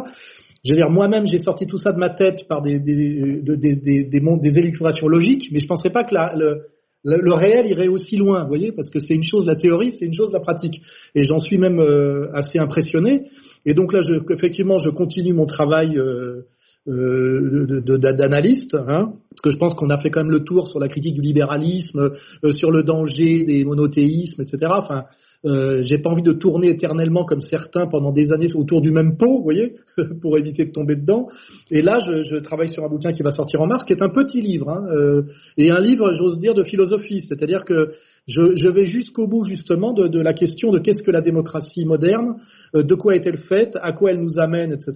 Je 0.65 0.73
veux 0.73 0.77
dire, 0.77 0.91
moi-même, 0.91 1.27
j'ai 1.27 1.39
sorti 1.39 1.67
tout 1.67 1.77
ça 1.77 1.93
de 1.93 1.99
ma 1.99 2.09
tête 2.09 2.47
par 2.49 2.63
des, 2.63 2.79
des, 2.79 3.43
des, 3.43 3.77
des, 3.77 4.05
des, 4.05 4.21
logiques, 4.21 5.49
mais 5.53 5.59
je 5.59 5.65
ne 5.65 5.69
pensais 5.69 5.91
pas 5.91 6.05
que 6.05 6.15
la, 6.15 6.35
le, 6.37 6.69
le, 7.05 7.21
le, 7.21 7.35
réel 7.35 7.67
irait 7.67 7.89
aussi 7.89 8.17
loin, 8.17 8.43
vous 8.43 8.49
voyez, 8.49 8.73
parce 8.73 8.89
que 8.89 9.01
c'est 9.01 9.15
une 9.15 9.25
chose 9.25 9.47
la 9.47 9.57
théorie, 9.57 9.93
c'est 9.93 10.07
une 10.07 10.15
chose 10.15 10.33
la 10.33 10.41
pratique. 10.41 10.81
Et 11.15 11.25
j'en 11.25 11.39
suis 11.39 11.59
même 11.59 11.81
euh, 11.81 12.31
assez 12.33 12.59
impressionné. 12.59 13.25
Et 13.67 13.75
donc 13.75 13.93
là, 13.93 14.01
je, 14.03 14.15
effectivement, 14.33 14.79
je 14.79 14.89
continue 14.89 15.33
mon 15.33 15.47
travail 15.47 15.99
euh, 15.99 16.47
d'analystes, 16.87 18.75
hein, 18.75 19.13
parce 19.31 19.41
que 19.43 19.51
je 19.51 19.57
pense 19.57 19.75
qu'on 19.75 19.91
a 19.91 19.99
fait 19.99 20.11
quand 20.11 20.23
même 20.23 20.33
le 20.33 20.43
tour 20.43 20.67
sur 20.67 20.81
la 20.81 20.89
critique 20.89 21.15
du 21.15 21.23
libéralisme, 21.23 22.11
euh, 22.45 22.51
sur 22.51 22.73
le 22.73 22.83
danger 22.83 23.45
des 23.45 23.65
monothéismes, 23.65 24.43
etc. 24.43 24.59
Enfin, 24.71 25.05
euh, 25.45 25.83
j'ai 25.83 25.99
pas 25.99 26.11
envie 26.11 26.23
de 26.23 26.33
tourner 26.33 26.69
éternellement 26.71 27.25
comme 27.25 27.41
certains 27.41 27.87
pendant 27.87 28.11
des 28.11 28.33
années 28.33 28.49
autour 28.55 28.81
du 28.81 28.91
même 28.91 29.17
pot, 29.17 29.39
vous 29.39 29.45
voyez, 29.45 29.75
pour 30.21 30.37
éviter 30.39 30.67
de 30.67 30.73
tomber 30.73 30.97
dedans. 30.97 31.29
Et 31.71 31.83
là, 31.83 31.99
je, 32.05 32.23
je, 32.23 32.37
travaille 32.37 32.69
sur 32.69 32.85
un 32.85 32.89
bouquin 32.89 33.13
qui 33.13 33.23
va 33.23 33.31
sortir 33.31 33.61
en 33.61 33.67
mars, 33.67 33.85
qui 33.85 33.93
est 33.93 34.03
un 34.03 34.11
petit 34.11 34.41
livre, 34.41 34.69
hein, 34.69 34.85
euh, 34.93 35.23
et 35.57 35.71
un 35.71 35.79
livre, 35.79 36.13
j'ose 36.15 36.39
dire, 36.39 36.55
de 36.55 36.65
philosophie, 36.65 37.21
c'est-à-dire 37.21 37.65
que 37.65 37.93
je, 38.29 38.57
je 38.57 38.69
vais 38.69 38.87
jusqu'au 38.87 39.27
bout 39.27 39.45
justement 39.45 39.93
de, 39.93 40.07
de, 40.07 40.21
la 40.21 40.33
question 40.33 40.71
de 40.71 40.79
qu'est-ce 40.79 41.03
que 41.03 41.11
la 41.11 41.21
démocratie 41.21 41.85
moderne, 41.85 42.37
euh, 42.75 42.83
de 42.83 42.95
quoi 42.95 43.17
est-elle 43.17 43.39
faite, 43.39 43.77
à 43.83 43.93
quoi 43.93 44.13
elle 44.13 44.21
nous 44.21 44.39
amène, 44.39 44.73
etc. 44.73 44.93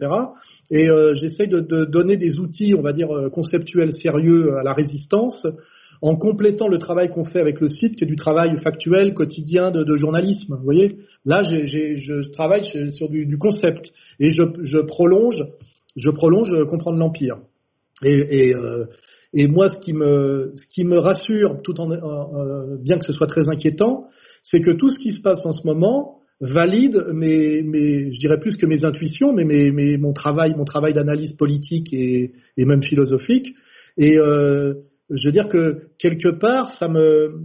Et 0.70 0.88
euh, 0.88 1.14
j'essaie 1.14 1.46
de, 1.46 1.60
de, 1.60 1.84
donner 1.84 2.16
des 2.16 2.38
outils, 2.38 2.74
on 2.74 2.82
va 2.82 2.92
dire, 2.92 3.10
euh, 3.10 3.28
conceptuels 3.28 3.92
sérieux 3.92 4.56
à 4.56 4.62
la 4.62 4.72
résistance, 4.72 5.46
en 6.02 6.14
complétant 6.14 6.68
le 6.68 6.78
travail 6.78 7.08
qu'on 7.08 7.24
fait 7.24 7.40
avec 7.40 7.60
le 7.60 7.66
site, 7.66 7.96
qui 7.96 8.04
est 8.04 8.06
du 8.06 8.16
travail 8.16 8.56
factuel, 8.58 9.12
quotidien 9.12 9.70
de, 9.72 9.82
de 9.82 9.96
journalisme. 9.96 10.54
Vous 10.56 10.64
voyez, 10.64 10.98
là, 11.24 11.42
j'ai, 11.42 11.66
j'ai, 11.66 11.98
je 11.98 12.30
travaille 12.30 12.64
sur 12.90 13.08
du, 13.08 13.26
du 13.26 13.38
concept 13.38 13.92
et 14.20 14.30
je, 14.30 14.42
je, 14.60 14.78
prolonge, 14.78 15.42
je 15.96 16.10
prolonge 16.10 16.52
comprendre 16.68 16.98
l'empire. 16.98 17.38
Et, 18.04 18.48
et 18.48 18.54
euh, 18.54 18.84
et 19.38 19.48
moi, 19.48 19.68
ce 19.68 19.78
qui 19.78 19.92
me, 19.92 20.52
ce 20.56 20.66
qui 20.66 20.86
me 20.86 20.96
rassure, 20.96 21.60
tout 21.62 21.78
en, 21.78 21.90
euh, 21.92 22.78
bien 22.80 22.96
que 22.96 23.04
ce 23.04 23.12
soit 23.12 23.26
très 23.26 23.50
inquiétant, 23.50 24.06
c'est 24.42 24.62
que 24.62 24.70
tout 24.70 24.88
ce 24.88 24.98
qui 24.98 25.12
se 25.12 25.20
passe 25.20 25.44
en 25.44 25.52
ce 25.52 25.66
moment 25.66 26.20
valide 26.40 27.04
mes, 27.12 27.62
mes 27.62 28.12
je 28.14 28.18
dirais 28.18 28.38
plus 28.38 28.56
que 28.56 28.64
mes 28.64 28.86
intuitions, 28.86 29.34
mais 29.34 29.44
mes, 29.44 29.70
mes, 29.72 29.98
mon 29.98 30.14
travail, 30.14 30.54
mon 30.56 30.64
travail 30.64 30.94
d'analyse 30.94 31.34
politique 31.34 31.92
et, 31.92 32.32
et, 32.56 32.64
même 32.64 32.82
philosophique. 32.82 33.54
Et 33.98 34.16
euh, 34.16 34.72
je 35.08 35.28
veux 35.28 35.32
dire 35.32 35.48
que 35.48 35.88
quelque 35.98 36.36
part, 36.36 36.70
ça 36.70 36.88
me, 36.88 37.38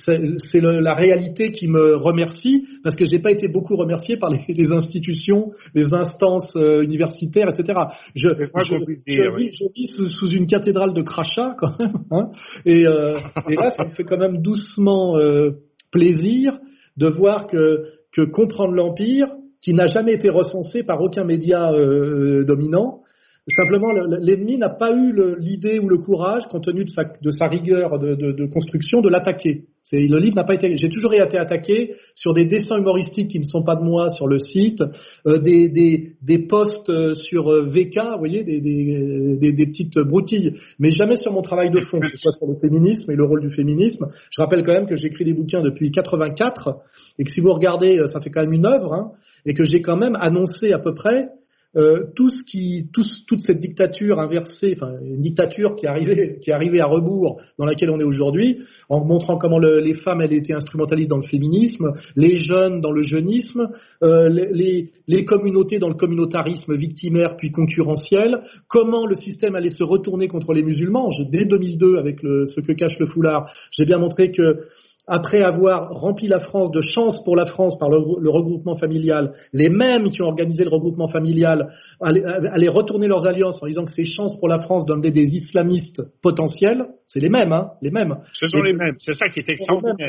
c'est 0.00 0.60
la 0.60 0.92
réalité 0.94 1.52
qui 1.52 1.68
me 1.68 1.94
remercie 1.94 2.66
parce 2.82 2.96
que 2.96 3.04
j'ai 3.04 3.20
pas 3.20 3.30
été 3.30 3.46
beaucoup 3.46 3.76
remercié 3.76 4.16
par 4.16 4.30
les, 4.30 4.40
les 4.48 4.72
institutions, 4.72 5.52
les 5.74 5.94
instances 5.94 6.56
euh, 6.56 6.82
universitaires, 6.82 7.48
etc. 7.48 7.78
Je, 8.16 8.26
je, 8.26 9.36
vis, 9.36 9.50
je 9.52 9.72
vis 9.72 9.86
sous, 9.86 10.06
sous, 10.06 10.30
une 10.30 10.48
cathédrale 10.48 10.92
de 10.92 11.02
crachats 11.02 11.54
quand 11.58 11.78
même, 11.78 11.92
hein, 12.10 12.30
et, 12.66 12.86
euh, 12.86 13.18
et, 13.48 13.54
là, 13.54 13.70
ça 13.70 13.84
me 13.84 13.90
fait 13.90 14.04
quand 14.04 14.18
même 14.18 14.42
doucement 14.42 15.16
euh, 15.16 15.50
plaisir 15.92 16.58
de 16.96 17.08
voir 17.08 17.46
que, 17.46 17.84
que 18.12 18.22
comprendre 18.22 18.74
l'empire, 18.74 19.28
qui 19.62 19.72
n'a 19.72 19.86
jamais 19.86 20.14
été 20.14 20.28
recensé 20.28 20.82
par 20.82 21.00
aucun 21.00 21.22
média 21.22 21.70
euh, 21.70 22.44
dominant, 22.44 23.01
Simplement, 23.48 23.90
l'ennemi 23.92 24.56
n'a 24.56 24.68
pas 24.68 24.92
eu 24.96 25.12
l'idée 25.40 25.80
ou 25.80 25.88
le 25.88 25.98
courage, 25.98 26.46
compte 26.48 26.64
tenu 26.64 26.84
de 26.84 27.30
sa, 27.30 27.48
rigueur 27.48 27.98
de, 27.98 28.46
construction, 28.46 29.00
de 29.00 29.08
l'attaquer. 29.08 29.64
Le 29.90 30.18
livre 30.20 30.36
n'a 30.36 30.44
pas 30.44 30.54
été. 30.54 30.76
J'ai 30.76 30.88
toujours 30.88 31.12
été 31.12 31.38
attaqué 31.38 31.96
sur 32.14 32.34
des 32.34 32.44
dessins 32.44 32.78
humoristiques 32.78 33.30
qui 33.32 33.40
ne 33.40 33.44
sont 33.44 33.64
pas 33.64 33.74
de 33.74 33.82
moi 33.82 34.10
sur 34.10 34.28
le 34.28 34.38
site, 34.38 34.80
euh, 35.26 35.38
des, 35.38 36.46
posts 36.48 36.88
euh, 36.88 37.14
sur 37.14 37.50
euh, 37.50 37.66
VK, 37.66 37.96
vous 38.12 38.18
voyez, 38.20 38.44
des, 38.44 39.66
petites 39.66 39.98
broutilles, 39.98 40.52
mais 40.78 40.90
jamais 40.90 41.16
sur 41.16 41.32
mon 41.32 41.42
travail 41.42 41.70
de 41.70 41.80
fond, 41.80 41.98
que 41.98 42.10
ce 42.10 42.16
soit 42.16 42.32
sur 42.32 42.46
le 42.46 42.54
féminisme 42.60 43.10
et 43.10 43.16
le 43.16 43.24
rôle 43.24 43.40
du 43.40 43.50
féminisme. 43.50 44.06
Je 44.30 44.40
rappelle 44.40 44.62
quand 44.62 44.72
même 44.72 44.86
que 44.86 44.94
j'écris 44.94 45.24
des 45.24 45.34
bouquins 45.34 45.62
depuis 45.62 45.90
84 45.90 46.76
et 47.18 47.24
que 47.24 47.30
si 47.32 47.40
vous 47.40 47.52
regardez, 47.52 48.00
ça 48.06 48.20
fait 48.20 48.30
quand 48.30 48.42
même 48.42 48.52
une 48.52 48.66
œuvre, 48.66 48.94
hein, 48.94 49.10
et 49.44 49.52
que 49.52 49.64
j'ai 49.64 49.82
quand 49.82 49.96
même 49.96 50.14
annoncé 50.20 50.72
à 50.72 50.78
peu 50.78 50.94
près 50.94 51.28
euh, 51.74 52.04
toute 52.14 53.40
cette 53.40 53.60
dictature 53.60 54.18
inversée, 54.18 54.74
une 55.02 55.22
dictature 55.22 55.74
qui 55.76 55.86
arrivait, 55.86 56.38
qui 56.42 56.52
arrivait 56.52 56.80
à 56.80 56.86
rebours 56.86 57.40
dans 57.58 57.64
laquelle 57.64 57.90
on 57.90 57.98
est 57.98 58.04
aujourd'hui, 58.04 58.58
en 58.90 59.04
montrant 59.04 59.38
comment 59.38 59.58
le, 59.58 59.80
les 59.80 59.94
femmes 59.94 60.20
elles 60.20 60.34
étaient 60.34 60.52
instrumentalistes 60.52 61.08
dans 61.08 61.16
le 61.16 61.26
féminisme, 61.26 61.92
les 62.14 62.36
jeunes 62.36 62.80
dans 62.82 62.92
le 62.92 63.02
jeunisme, 63.02 63.70
euh, 64.02 64.28
les, 64.28 65.24
communautés 65.24 65.78
dans 65.78 65.88
le 65.88 65.94
communautarisme 65.94 66.74
victimaire 66.74 67.36
puis 67.36 67.50
concurrentiel, 67.50 68.42
comment 68.68 69.06
le 69.06 69.14
système 69.14 69.54
allait 69.54 69.70
se 69.70 69.84
retourner 69.84 70.28
contre 70.28 70.52
les 70.52 70.62
musulmans. 70.62 71.08
dès 71.30 71.46
2002, 71.46 71.96
avec 71.96 72.20
ce 72.20 72.60
que 72.60 72.72
cache 72.72 72.98
le 72.98 73.06
foulard, 73.06 73.50
j'ai 73.70 73.84
bien 73.84 73.98
montré 73.98 74.30
que 74.30 74.66
après 75.06 75.42
avoir 75.42 75.90
rempli 75.90 76.28
la 76.28 76.38
France 76.38 76.70
de 76.70 76.80
chance 76.80 77.22
pour 77.24 77.34
la 77.34 77.44
France 77.44 77.76
par 77.76 77.90
le, 77.90 77.98
le, 78.20 78.30
regroupement 78.30 78.76
familial, 78.76 79.32
les 79.52 79.68
mêmes 79.68 80.10
qui 80.10 80.22
ont 80.22 80.26
organisé 80.26 80.62
le 80.62 80.70
regroupement 80.70 81.08
familial 81.08 81.74
allaient, 82.00 82.68
retourner 82.68 83.08
leurs 83.08 83.26
alliances 83.26 83.60
en 83.62 83.66
disant 83.66 83.84
que 83.84 83.90
c'est 83.90 84.04
chance 84.04 84.38
pour 84.38 84.48
la 84.48 84.58
France 84.58 84.86
d'emmener 84.86 85.10
des 85.10 85.34
islamistes 85.34 86.02
potentiels. 86.22 86.86
C'est 87.08 87.20
les 87.20 87.28
mêmes, 87.28 87.52
hein, 87.52 87.72
les 87.82 87.90
mêmes. 87.90 88.16
Ce 88.32 88.46
sont 88.46 88.62
les, 88.62 88.72
les 88.72 88.78
mêmes. 88.78 88.94
C'est 89.04 89.14
ça 89.14 89.28
qui 89.28 89.40
est 89.40 89.48
extraordinaire. 89.48 90.08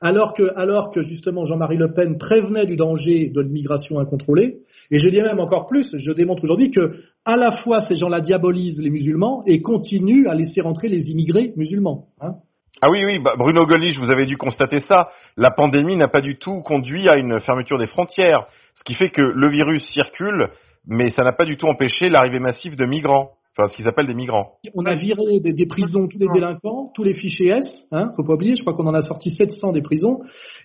Alors 0.00 0.34
que, 0.34 0.44
alors 0.56 0.90
que 0.90 1.00
justement 1.02 1.44
Jean-Marie 1.44 1.76
Le 1.76 1.92
Pen 1.92 2.16
prévenait 2.16 2.66
du 2.66 2.76
danger 2.76 3.28
de 3.28 3.40
l'immigration 3.40 3.98
incontrôlée. 3.98 4.58
Et 4.90 4.98
je 4.98 5.08
dis 5.08 5.20
même 5.20 5.40
encore 5.40 5.66
plus, 5.66 5.96
je 5.98 6.12
démontre 6.12 6.44
aujourd'hui 6.44 6.70
que 6.70 7.00
à 7.24 7.36
la 7.36 7.50
fois 7.50 7.80
ces 7.80 7.96
gens-là 7.96 8.20
diabolisent 8.20 8.80
les 8.80 8.90
musulmans 8.90 9.42
et 9.46 9.60
continuent 9.60 10.28
à 10.28 10.34
laisser 10.34 10.60
rentrer 10.60 10.88
les 10.88 11.10
immigrés 11.10 11.52
musulmans. 11.56 12.08
Hein. 12.20 12.36
Ah 12.82 12.90
oui, 12.90 13.04
oui, 13.06 13.18
bah 13.18 13.34
Bruno 13.38 13.64
Golich, 13.64 13.98
vous 13.98 14.10
avez 14.10 14.26
dû 14.26 14.36
constater 14.36 14.80
ça. 14.80 15.10
La 15.38 15.50
pandémie 15.50 15.96
n'a 15.96 16.08
pas 16.08 16.20
du 16.20 16.38
tout 16.38 16.60
conduit 16.60 17.08
à 17.08 17.16
une 17.16 17.40
fermeture 17.40 17.78
des 17.78 17.86
frontières, 17.86 18.46
ce 18.74 18.84
qui 18.84 18.94
fait 18.94 19.08
que 19.08 19.22
le 19.22 19.48
virus 19.48 19.82
circule, 19.92 20.48
mais 20.86 21.10
ça 21.10 21.24
n'a 21.24 21.32
pas 21.32 21.46
du 21.46 21.56
tout 21.56 21.66
empêché 21.66 22.10
l'arrivée 22.10 22.38
massive 22.38 22.76
de 22.76 22.84
migrants. 22.84 23.30
Enfin, 23.58 23.70
ce 23.70 23.76
qu'ils 23.76 23.88
appellent 23.88 24.06
des 24.06 24.14
migrants. 24.14 24.52
On 24.74 24.84
a 24.84 24.94
viré 24.94 25.40
des, 25.40 25.66
prisons 25.66 26.08
tous 26.08 26.18
les 26.18 26.28
délinquants, 26.28 26.92
tous 26.94 27.02
les 27.02 27.14
fichiers 27.14 27.52
S. 27.52 27.86
Hein, 27.90 28.10
faut 28.14 28.22
pas 28.22 28.34
oublier. 28.34 28.54
Je 28.54 28.60
crois 28.60 28.74
qu'on 28.74 28.86
en 28.86 28.92
a 28.92 29.00
sorti 29.00 29.30
700 29.30 29.72
des 29.72 29.80
prisons. 29.80 30.18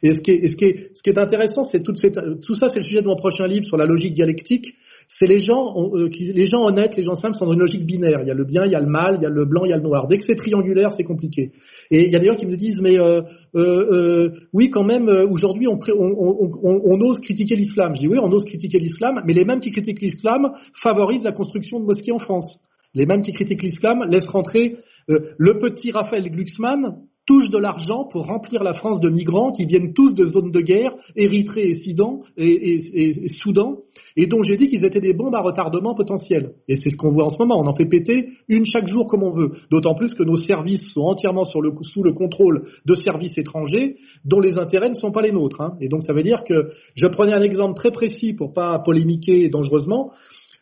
Et 0.04 0.12
ce 0.12 0.22
qui 0.22 0.32
est, 0.32 0.48
ce 0.50 1.02
qui 1.02 1.10
est, 1.10 1.18
intéressant, 1.18 1.64
c'est 1.64 1.82
tout 1.82 1.96
ça, 1.96 2.68
c'est 2.68 2.80
le 2.80 2.84
sujet 2.84 3.02
de 3.02 3.08
mon 3.08 3.16
prochain 3.16 3.46
livre 3.46 3.64
sur 3.64 3.78
la 3.78 3.86
logique 3.86 4.14
dialectique. 4.14 4.76
C'est 5.14 5.28
les 5.28 5.40
gens, 5.40 5.76
euh, 5.94 6.10
qui, 6.10 6.32
les 6.32 6.46
gens 6.46 6.64
honnêtes, 6.66 6.96
les 6.96 7.04
gens 7.04 7.16
simples 7.16 7.36
sont 7.36 7.46
dans 7.46 7.52
une 7.52 7.60
logique 7.60 7.86
binaire. 7.86 8.20
Il 8.22 8.28
y 8.28 8.32
a 8.32 8.34
le 8.34 8.46
bien, 8.46 8.64
il 8.66 8.72
y 8.72 8.76
a 8.76 8.80
le 8.80 8.88
mal, 8.88 9.18
il 9.20 9.24
y 9.24 9.26
a 9.26 9.30
le 9.30 9.44
blanc, 9.44 9.66
il 9.66 9.72
y 9.72 9.74
a 9.74 9.78
le 9.78 9.84
noir. 9.84 10.08
Dès 10.08 10.16
que 10.16 10.24
c'est 10.24 10.36
triangulaire, 10.36 10.94
c'est 10.94 11.04
compliqué. 11.04 11.52
Et 11.92 12.06
il 12.06 12.12
y 12.12 12.16
a 12.16 12.20
des 12.20 12.28
gens 12.28 12.36
qui 12.36 12.46
me 12.46 12.56
disent, 12.56 12.82
mais 12.82 12.98
euh, 12.98 13.20
euh, 13.56 13.60
euh 13.92 14.30
oui, 14.54 14.70
quand 14.70 14.86
même, 14.86 15.10
euh, 15.10 15.28
aujourd'hui, 15.28 15.68
on, 15.68 15.78
on, 15.78 16.50
on, 16.64 16.82
on, 16.86 17.02
ose 17.02 17.20
critiquer 17.20 17.56
l'islam. 17.56 17.94
Je 17.94 18.00
dis 18.00 18.08
oui, 18.08 18.20
on 18.22 18.32
ose 18.32 18.46
critiquer 18.46 18.80
l'islam, 18.80 19.22
mais 19.26 19.34
les 19.34 19.44
mêmes 19.44 19.60
qui 19.60 19.72
critiquent 19.72 20.02
l'islam 20.02 20.54
favorisent 20.82 21.26
la 21.26 21.34
construction 21.34 21.82
de 21.82 21.86
mosquées 21.86 22.14
en 22.14 22.20
France. 22.20 22.62
Les 22.94 23.06
mêmes 23.06 23.22
qui 23.22 23.34
critiquent 23.34 23.64
l'islam 23.64 24.04
laissent 24.10 24.30
rentrer 24.30 24.78
euh, 25.10 25.34
le 25.38 25.60
petit 25.60 25.92
Raphaël 25.92 26.30
Glucksmann 26.30 27.00
touche 27.26 27.50
de 27.50 27.58
l'argent 27.58 28.06
pour 28.06 28.26
remplir 28.26 28.64
la 28.64 28.74
France 28.74 29.00
de 29.00 29.10
migrants 29.10 29.52
qui 29.52 29.66
viennent 29.66 29.94
tous 29.94 30.14
de 30.14 30.26
zones 30.26 30.52
de 30.52 30.62
guerre, 30.62 30.94
Érythrée 31.16 31.70
et, 31.70 31.74
Sidan, 31.74 32.22
et, 32.38 33.28
Soudan, 33.28 33.78
et 34.18 34.26
dont 34.26 34.42
j'ai 34.44 34.58
dit 34.58 34.68
qu'ils 34.68 34.86
étaient 34.86 35.02
des 35.02 35.14
bombes 35.14 35.36
à 35.36 35.42
retardement 35.42 35.94
potentiel. 35.94 36.54
Et 36.68 36.78
c'est 36.78 36.90
ce 36.90 36.98
qu'on 36.98 37.12
voit 37.12 37.26
en 37.26 37.30
ce 37.30 37.38
moment. 37.38 37.60
On 37.60 37.68
en 37.68 37.74
fait 37.74 37.86
péter 37.86 38.30
une 38.48 38.66
chaque 38.66 38.88
jour 38.88 39.08
comme 39.08 39.24
on 39.24 39.32
veut. 39.32 39.52
D'autant 39.70 39.94
plus 39.94 40.14
que 40.16 40.24
nos 40.24 40.36
services 40.36 40.94
sont 40.94 41.02
entièrement 41.02 41.44
sous 41.44 41.62
le 41.62 42.14
contrôle 42.14 42.66
de 42.86 42.96
services 42.96 43.38
étrangers 43.38 43.98
dont 44.26 44.40
les 44.40 44.58
intérêts 44.58 44.90
ne 44.90 44.96
sont 44.96 45.12
pas 45.12 45.22
les 45.22 45.32
nôtres. 45.32 45.62
Hein. 45.62 45.76
Et 45.80 45.88
donc 45.88 46.04
ça 46.04 46.14
veut 46.14 46.24
dire 46.24 46.44
que 46.44 46.72
je 46.96 47.08
prenais 47.08 47.34
un 47.34 47.42
exemple 47.42 47.76
très 47.76 47.92
précis 47.92 48.34
pour 48.34 48.54
pas 48.54 48.80
polémiquer 48.80 49.50
dangereusement. 49.50 50.12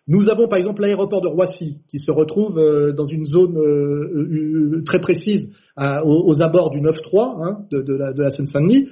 Nous 0.10 0.28
avons 0.28 0.48
par 0.48 0.58
exemple 0.58 0.82
l'aéroport 0.82 1.22
de 1.22 1.28
Roissy 1.28 1.84
qui 1.88 2.00
se 2.00 2.12
retrouve 2.12 2.58
euh, 2.58 2.92
dans 2.94 3.06
une 3.06 3.26
zone 3.26 3.56
euh, 3.58 4.80
euh, 4.80 4.82
très 4.84 5.00
précise 5.00 5.56
aux, 5.78 6.42
abords 6.42 6.72
du 6.72 6.82
9-3 6.82 7.42
hein, 7.42 7.60
de, 7.72 7.82
de, 7.82 7.94
la, 7.94 8.12
la 8.12 8.30
Seine-Saint-Denis. 8.32 8.90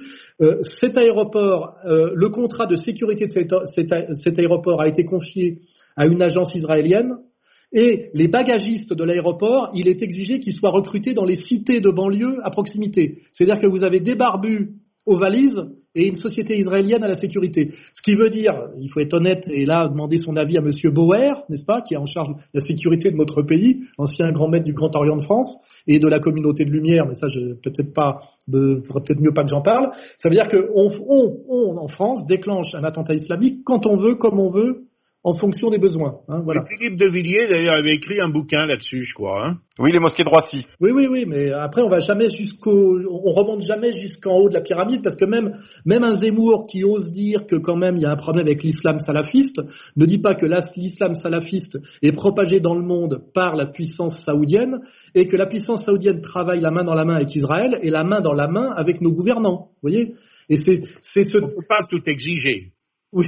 cet 0.62 0.96
aéroport, 0.96 1.74
le 1.84 2.28
contrat 2.30 2.64
de 2.64 2.76
sécurité 2.76 3.26
de 3.26 3.30
cet, 3.30 3.52
cet, 3.66 3.92
cet 4.14 4.38
aéroport 4.38 4.80
a 4.80 4.88
été 4.88 5.04
confié 5.04 5.58
à 5.96 6.06
une 6.06 6.22
agence 6.22 6.54
israélienne 6.54 7.18
et 7.72 8.08
les 8.14 8.28
bagagistes 8.28 8.94
de 8.94 9.04
l'aéroport, 9.04 9.70
il 9.74 9.86
est 9.86 10.02
exigé 10.02 10.40
qu'ils 10.40 10.54
soient 10.54 10.70
recrutés 10.70 11.12
dans 11.12 11.26
les 11.26 11.36
cités 11.36 11.82
de 11.82 11.90
banlieue 11.90 12.38
à 12.42 12.48
proximité. 12.48 13.22
C'est-à-dire 13.32 13.60
que 13.60 13.66
vous 13.66 13.84
avez 13.84 14.00
des 14.00 14.14
barbus 14.14 14.70
aux 15.08 15.16
valises 15.16 15.60
et 15.94 16.06
une 16.06 16.16
société 16.16 16.56
israélienne 16.58 17.02
à 17.02 17.08
la 17.08 17.14
sécurité. 17.14 17.72
Ce 17.94 18.02
qui 18.02 18.14
veut 18.14 18.28
dire, 18.28 18.54
il 18.78 18.90
faut 18.90 19.00
être 19.00 19.14
honnête 19.14 19.48
et 19.50 19.64
là 19.64 19.88
demander 19.88 20.18
son 20.18 20.36
avis 20.36 20.58
à 20.58 20.60
Monsieur 20.60 20.90
Bauer, 20.90 21.44
n'est-ce 21.48 21.64
pas, 21.64 21.80
qui 21.80 21.94
est 21.94 21.96
en 21.96 22.04
charge 22.04 22.28
de 22.28 22.34
la 22.52 22.60
sécurité 22.60 23.10
de 23.10 23.16
notre 23.16 23.42
pays, 23.42 23.84
ancien 23.96 24.30
grand 24.32 24.48
maître 24.48 24.66
du 24.66 24.74
Grand 24.74 24.94
Orient 24.94 25.16
de 25.16 25.22
France 25.22 25.56
et 25.86 25.98
de 25.98 26.06
la 26.06 26.20
communauté 26.20 26.66
de 26.66 26.70
lumière, 26.70 27.06
mais 27.08 27.14
ça 27.14 27.26
je 27.26 27.54
peut-être 27.54 27.94
pas, 27.94 28.20
peut-être 28.52 29.20
mieux 29.20 29.32
pas 29.32 29.44
que 29.44 29.48
j'en 29.48 29.62
parle. 29.62 29.90
Ça 30.18 30.28
veut 30.28 30.34
dire 30.34 30.48
qu'on 30.48 30.92
on, 31.08 31.36
on, 31.48 31.78
en 31.78 31.88
France 31.88 32.26
déclenche 32.26 32.74
un 32.74 32.84
attentat 32.84 33.14
islamique 33.14 33.60
quand 33.64 33.86
on 33.86 33.96
veut, 33.96 34.16
comme 34.16 34.38
on 34.38 34.50
veut, 34.50 34.87
en 35.24 35.34
fonction 35.34 35.68
des 35.70 35.78
besoins. 35.78 36.20
Hein, 36.28 36.40
voilà. 36.44 36.64
Philippe 36.64 36.96
de 36.96 37.08
Villiers, 37.10 37.48
d'ailleurs, 37.50 37.74
avait 37.74 37.94
écrit 37.94 38.20
un 38.20 38.28
bouquin 38.28 38.66
là-dessus, 38.66 39.02
je 39.02 39.14
crois. 39.14 39.46
Hein. 39.46 39.58
Oui, 39.78 39.90
les 39.92 39.98
mosquées 39.98 40.24
de 40.24 40.28
Roissy. 40.28 40.66
Oui, 40.80 40.90
oui, 40.94 41.06
oui, 41.10 41.24
mais 41.26 41.50
après, 41.50 41.82
on 41.82 41.88
va 41.88 41.98
jamais 41.98 42.28
jusqu'au, 42.30 42.98
on 43.10 43.32
remonte 43.32 43.62
jamais 43.62 43.92
jusqu'en 43.92 44.36
haut 44.36 44.48
de 44.48 44.54
la 44.54 44.60
pyramide, 44.60 45.02
parce 45.02 45.16
que 45.16 45.24
même, 45.24 45.56
même 45.84 46.04
un 46.04 46.14
Zemmour 46.14 46.66
qui 46.66 46.84
ose 46.84 47.10
dire 47.10 47.46
que 47.46 47.56
quand 47.56 47.76
même 47.76 47.96
il 47.96 48.02
y 48.02 48.06
a 48.06 48.10
un 48.10 48.16
problème 48.16 48.46
avec 48.46 48.62
l'islam 48.62 48.98
salafiste, 48.98 49.60
ne 49.96 50.06
dit 50.06 50.18
pas 50.18 50.34
que 50.34 50.46
l'islam 50.76 51.14
salafiste 51.14 51.78
est 52.02 52.12
propagé 52.12 52.60
dans 52.60 52.74
le 52.74 52.82
monde 52.82 53.22
par 53.34 53.56
la 53.56 53.66
puissance 53.66 54.24
saoudienne, 54.24 54.80
et 55.14 55.26
que 55.26 55.36
la 55.36 55.46
puissance 55.46 55.84
saoudienne 55.84 56.20
travaille 56.20 56.60
la 56.60 56.70
main 56.70 56.84
dans 56.84 56.94
la 56.94 57.04
main 57.04 57.16
avec 57.16 57.34
Israël, 57.34 57.78
et 57.82 57.90
la 57.90 58.04
main 58.04 58.20
dans 58.20 58.34
la 58.34 58.48
main 58.48 58.70
avec 58.76 59.00
nos 59.00 59.12
gouvernants. 59.12 59.68
Vous 59.82 59.90
voyez 59.90 60.14
et 60.48 60.56
c'est, 60.56 60.80
c'est 61.02 61.24
ce... 61.24 61.38
On 61.38 61.46
ne 61.48 61.52
peut 61.52 61.66
pas 61.68 61.84
tout 61.90 62.00
exiger. 62.06 62.72
Oui, 63.12 63.26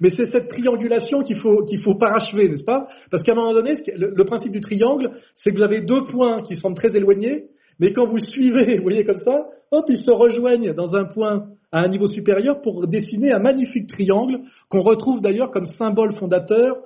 mais 0.00 0.10
c'est 0.10 0.26
cette 0.26 0.48
triangulation 0.48 1.22
qu'il 1.22 1.38
faut 1.38 1.64
qu'il 1.64 1.80
faut 1.82 1.94
parachever, 1.94 2.48
n'est-ce 2.48 2.64
pas? 2.64 2.86
Parce 3.10 3.22
qu'à 3.22 3.32
un 3.32 3.36
moment 3.36 3.54
donné, 3.54 3.72
le, 3.96 4.24
principe 4.24 4.52
du 4.52 4.60
triangle, 4.60 5.10
c'est 5.34 5.50
que 5.50 5.56
vous 5.56 5.64
avez 5.64 5.80
deux 5.80 6.04
points 6.04 6.42
qui 6.42 6.54
semblent 6.54 6.76
très 6.76 6.94
éloignés, 6.94 7.46
mais 7.80 7.94
quand 7.94 8.06
vous 8.06 8.18
suivez, 8.18 8.76
vous 8.76 8.82
voyez 8.82 9.04
comme 9.04 9.16
ça, 9.16 9.46
hop, 9.70 9.86
ils 9.88 9.96
se 9.96 10.10
rejoignent 10.10 10.74
dans 10.74 10.94
un 10.94 11.06
point 11.06 11.46
à 11.70 11.80
un 11.80 11.88
niveau 11.88 12.06
supérieur 12.06 12.60
pour 12.60 12.86
dessiner 12.86 13.32
un 13.32 13.38
magnifique 13.38 13.86
triangle 13.86 14.40
qu'on 14.68 14.82
retrouve 14.82 15.22
d'ailleurs 15.22 15.50
comme 15.50 15.64
symbole 15.64 16.12
fondateur 16.12 16.76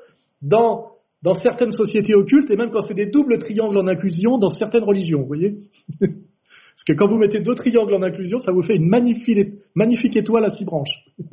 dans 0.41 0.93
dans 1.23 1.35
certaines 1.35 1.73
sociétés 1.73 2.15
occultes 2.15 2.51
et 2.53 2.57
même 2.57 2.71
quand 2.71 2.83
c'est 2.83 2.95
des 2.95 3.07
doubles 3.07 3.39
triangles 3.39 3.79
en 3.79 3.89
inclusion 3.89 4.39
dans 4.39 4.51
certaines 4.51 4.85
religions, 4.85 5.23
vous 5.23 5.27
voyez? 5.27 5.57
Parce 6.01 6.85
que 6.87 6.93
quand 6.93 7.09
vous 7.09 7.17
mettez 7.17 7.41
deux 7.41 7.55
triangles 7.55 7.95
en 7.95 8.03
inclusion, 8.03 8.39
ça 8.39 8.53
vous 8.53 8.63
fait 8.63 8.77
une 8.77 8.89
magnifique, 8.89 9.55
magnifique 9.75 10.15
étoile 10.15 10.45
à 10.45 10.51
six 10.51 10.65
branches. 10.65 11.05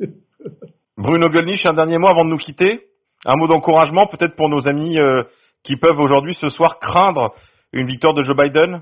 Bruno 1.04 1.28
Gollnisch, 1.28 1.66
un 1.66 1.74
dernier 1.74 1.98
mot 1.98 2.08
avant 2.08 2.24
de 2.24 2.30
nous 2.30 2.38
quitter. 2.38 2.80
Un 3.26 3.36
mot 3.36 3.46
d'encouragement 3.46 4.06
peut-être 4.06 4.36
pour 4.36 4.48
nos 4.48 4.66
amis 4.66 4.98
euh, 4.98 5.22
qui 5.62 5.76
peuvent 5.76 6.00
aujourd'hui 6.00 6.32
ce 6.32 6.48
soir 6.48 6.78
craindre 6.78 7.34
une 7.74 7.86
victoire 7.86 8.14
de 8.14 8.22
Joe 8.22 8.34
Biden? 8.34 8.80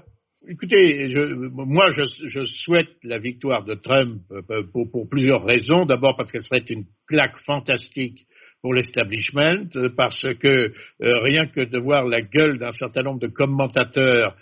Écoutez, 0.48 1.08
je, 1.08 1.34
moi 1.50 1.88
je, 1.90 2.44
souhaite 2.44 2.90
la 3.02 3.18
victoire 3.18 3.64
de 3.64 3.74
Trump 3.74 4.20
euh, 4.30 4.62
pour, 4.72 4.88
pour 4.88 5.08
plusieurs 5.08 5.42
raisons. 5.42 5.84
D'abord 5.84 6.14
parce 6.16 6.30
qu'elle 6.30 6.42
serait 6.42 6.62
une 6.68 6.84
claque 7.08 7.36
fantastique 7.44 8.24
pour 8.60 8.72
l'establishment, 8.72 9.66
euh, 9.74 9.88
parce 9.96 10.22
que 10.22 10.72
rien 11.00 11.48
que 11.48 11.64
de 11.64 11.78
voir 11.80 12.04
la 12.04 12.20
gueule 12.20 12.56
d'un 12.56 12.70
certain 12.70 13.02
nombre 13.02 13.18
de 13.18 13.26
commentateurs 13.26 14.36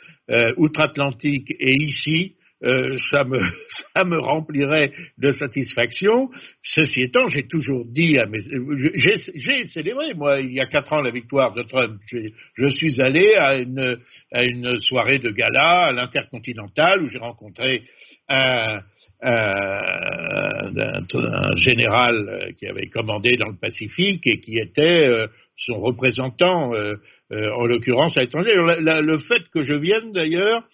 outre-Atlantique 0.59 1.51
et 1.59 1.83
ici, 1.83 2.35
euh, 2.63 2.97
ça, 3.11 3.25
me, 3.25 3.39
ça 3.95 4.05
me 4.05 4.19
remplirait 4.19 4.93
de 5.19 5.31
satisfaction. 5.31 6.31
Ceci 6.63 7.03
étant, 7.03 7.29
j'ai 7.29 7.47
toujours 7.47 7.85
dit 7.87 8.19
à 8.19 8.27
mes... 8.27 8.39
J'ai 8.95 9.65
célébré, 9.67 10.15
moi, 10.15 10.41
il 10.41 10.53
y 10.53 10.61
a 10.61 10.67
quatre 10.67 10.93
ans, 10.93 11.01
la 11.01 11.11
victoire 11.11 11.55
de 11.55 11.63
Trump. 11.63 11.99
Je 12.55 12.69
suis 12.69 13.01
allé 13.01 13.35
à 13.37 13.57
une, 13.57 13.99
à 14.33 14.43
une 14.45 14.77
soirée 14.79 15.19
de 15.19 15.31
gala 15.31 15.87
à 15.87 15.93
l'Intercontinental 15.93 17.03
où 17.03 17.09
j'ai 17.09 17.19
rencontré 17.19 17.83
un, 18.29 18.79
un, 19.23 20.73
un, 20.77 21.57
général 21.57 22.55
qui 22.59 22.67
avait 22.67 22.89
commandé 22.89 23.37
dans 23.37 23.49
le 23.49 23.57
Pacifique 23.57 24.27
et 24.27 24.41
qui 24.41 24.59
était 24.59 25.09
euh, 25.09 25.27
son 25.57 25.81
représentant, 25.81 26.73
euh, 26.75 26.95
en 27.31 27.65
l'occurrence 27.67 28.17
à 28.17 28.23
l'étranger. 28.23 28.51
Le 28.55 29.19
fait 29.19 29.49
que 29.51 29.63
je 29.63 29.75
vienne 29.75 30.13
d'ailleurs 30.13 30.65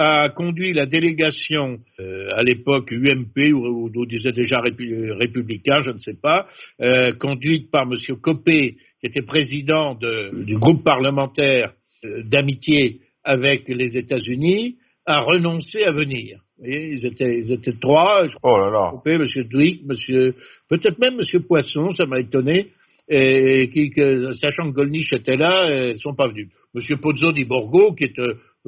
a 0.00 0.30
conduit 0.30 0.72
la 0.72 0.86
délégation 0.86 1.78
euh, 2.00 2.28
à 2.34 2.42
l'époque 2.42 2.90
UMP 2.90 3.52
ou, 3.52 3.90
ou, 3.94 4.06
disait 4.06 4.32
déjà 4.32 4.58
républicain, 4.60 5.80
je 5.82 5.90
ne 5.90 5.98
sais 5.98 6.16
pas, 6.20 6.46
euh, 6.80 7.12
conduite 7.12 7.70
par 7.70 7.82
M. 7.82 8.16
Copé, 8.16 8.76
qui 8.98 9.06
était 9.06 9.20
président 9.20 9.94
de, 9.94 10.42
du 10.44 10.56
groupe 10.56 10.84
parlementaire 10.84 11.74
euh, 12.06 12.22
d'amitié 12.24 13.00
avec 13.24 13.68
les 13.68 13.98
États-Unis, 13.98 14.78
à 15.04 15.20
renoncer 15.20 15.84
à 15.84 15.92
venir. 15.92 16.40
Et 16.64 16.92
ils 16.92 17.06
étaient, 17.06 17.38
ils 17.38 17.52
étaient 17.52 17.78
trois. 17.78 18.26
Je 18.26 18.36
oh 18.42 18.56
là 18.56 18.70
là. 18.70 18.90
Copé, 18.92 19.12
M. 19.12 19.24
Dwick, 19.50 19.84
Monsieur, 19.84 20.34
peut-être 20.70 20.98
même 20.98 21.20
M. 21.20 21.42
Poisson, 21.42 21.90
ça 21.90 22.06
m'a 22.06 22.20
étonné. 22.20 22.68
Et 23.06 23.68
qui, 23.68 23.90
que, 23.90 24.30
sachant 24.32 24.70
que 24.70 24.76
Golnisch 24.76 25.12
était 25.12 25.36
là, 25.36 25.88
ils 25.88 25.98
sont 25.98 26.14
pas 26.14 26.28
venus. 26.28 26.48
M. 26.74 26.98
Pozzo 27.00 27.32
di 27.32 27.44
Borgo, 27.44 27.92
qui 27.94 28.04
est 28.04 28.18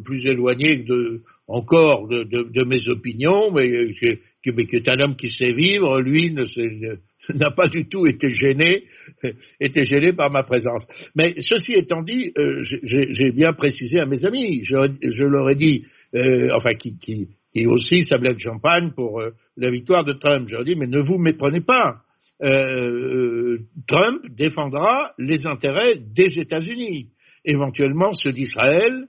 plus 0.05 0.25
éloigné 0.27 0.79
de, 0.79 1.23
encore 1.47 2.09
de, 2.09 2.25
de, 2.25 2.45
de, 2.45 2.65
mes 2.65 2.89
opinions, 2.89 3.51
mais 3.53 3.93
qui, 3.93 4.67
qui, 4.67 4.77
est 4.77 4.89
un 4.89 5.01
homme 5.01 5.17
qui 5.17 5.29
sait 5.29 5.53
vivre, 5.53 6.01
lui 6.01 6.33
n'a 7.35 7.51
pas 7.51 7.69
du 7.69 7.89
tout 7.89 8.07
été 8.07 8.31
gêné, 8.31 8.85
été 9.61 9.85
gêné 9.85 10.13
par 10.13 10.31
ma 10.31 10.43
présence. 10.43 10.87
Mais 11.15 11.35
ceci 11.41 11.75
étant 11.75 12.03
dit, 12.03 12.33
euh, 12.39 12.63
j'ai 12.63 13.33
bien 13.33 13.53
précisé 13.53 14.01
à 14.01 14.07
mes 14.07 14.25
amis, 14.25 14.65
je, 14.65 14.77
je 15.03 15.25
leur 15.25 15.51
ai 15.51 15.55
dit, 15.55 15.85
euh, 16.15 16.49
enfin 16.55 16.75
qui, 16.75 16.99
qui, 16.99 17.29
qui 17.53 17.67
aussi 17.67 18.03
sablait 18.03 18.35
de 18.35 18.39
champagne 18.39 18.93
pour 18.95 19.21
euh, 19.21 19.31
la 19.57 19.71
victoire 19.71 20.05
de 20.05 20.15
Trump. 20.15 20.49
Je 20.49 20.55
leur 20.55 20.63
ai 20.63 20.75
dit, 20.75 20.77
mais 20.77 20.87
ne 20.87 21.01
vous 21.01 21.19
méprenez 21.19 21.61
pas. 21.61 22.03
Euh, 22.43 23.59
Trump 23.87 24.25
défendra 24.31 25.13
les 25.19 25.47
intérêts 25.47 25.97
des 25.97 26.41
États-Unis, 26.41 27.11
éventuellement 27.45 28.13
ceux 28.13 28.33
d'Israël, 28.33 29.07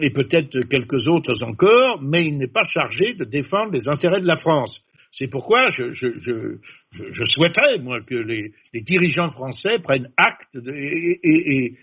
et 0.00 0.10
peut-être 0.10 0.60
quelques 0.68 1.08
autres 1.08 1.42
encore, 1.42 2.02
mais 2.02 2.26
il 2.26 2.36
n'est 2.38 2.48
pas 2.48 2.64
chargé 2.64 3.14
de 3.14 3.24
défendre 3.24 3.72
les 3.72 3.88
intérêts 3.88 4.20
de 4.20 4.26
la 4.26 4.36
France. 4.36 4.84
C'est 5.16 5.28
pourquoi 5.28 5.68
je, 5.68 5.92
souhaiterais, 7.24 7.78
moi, 7.78 8.00
que 8.00 8.16
les, 8.16 8.52
dirigeants 8.80 9.30
français 9.30 9.78
prennent 9.80 10.10
acte, 10.16 10.56
et, 10.56 11.76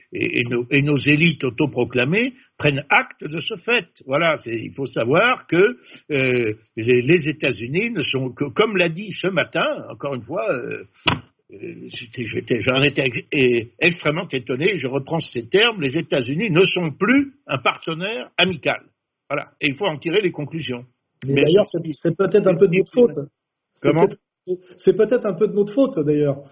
nos, 0.49 0.65
et, 0.69 0.81
nos, 0.81 0.97
élites 0.97 1.45
autoproclamées 1.45 2.33
prennent 2.57 2.83
acte 2.89 3.23
de 3.23 3.39
ce 3.39 3.55
fait. 3.55 3.87
Voilà, 4.05 4.37
il 4.45 4.73
faut 4.75 4.85
savoir 4.85 5.47
que 5.47 5.77
euh, 6.11 6.55
les, 6.75 7.01
les 7.01 7.29
États-Unis 7.29 7.91
ne 7.91 8.01
sont 8.01 8.31
que, 8.31 8.49
comme 8.49 8.75
l'a 8.75 8.89
dit 8.89 9.11
ce 9.11 9.27
matin, 9.27 9.65
encore 9.89 10.15
une 10.15 10.23
fois, 10.23 10.51
euh, 10.51 10.83
J'en 11.51 12.81
étais 12.83 13.03
extrêmement 13.79 14.27
étonné. 14.31 14.75
Je 14.75 14.87
reprends 14.87 15.19
ces 15.19 15.47
termes. 15.49 15.81
Les 15.81 15.97
États-Unis 15.97 16.49
ne 16.49 16.63
sont 16.63 16.91
plus 16.91 17.33
un 17.45 17.57
partenaire 17.57 18.31
amical. 18.37 18.81
Voilà. 19.29 19.51
Et 19.59 19.67
il 19.67 19.75
faut 19.75 19.85
en 19.85 19.97
tirer 19.97 20.21
les 20.21 20.31
conclusions. 20.31 20.85
Mais, 21.25 21.43
d'ailleurs, 21.43 21.65
c'est 21.65 22.15
peut-être 22.15 22.47
un 22.47 22.55
peu 22.55 22.67
de 22.67 22.77
notre 22.77 22.91
faute. 22.93 23.17
C'est 24.77 24.95
peut-être 24.95 25.25
un 25.25 25.33
peu 25.33 25.47
de 25.47 25.53
notre 25.53 25.73
faute, 25.73 25.99
d'ailleurs. 26.05 26.43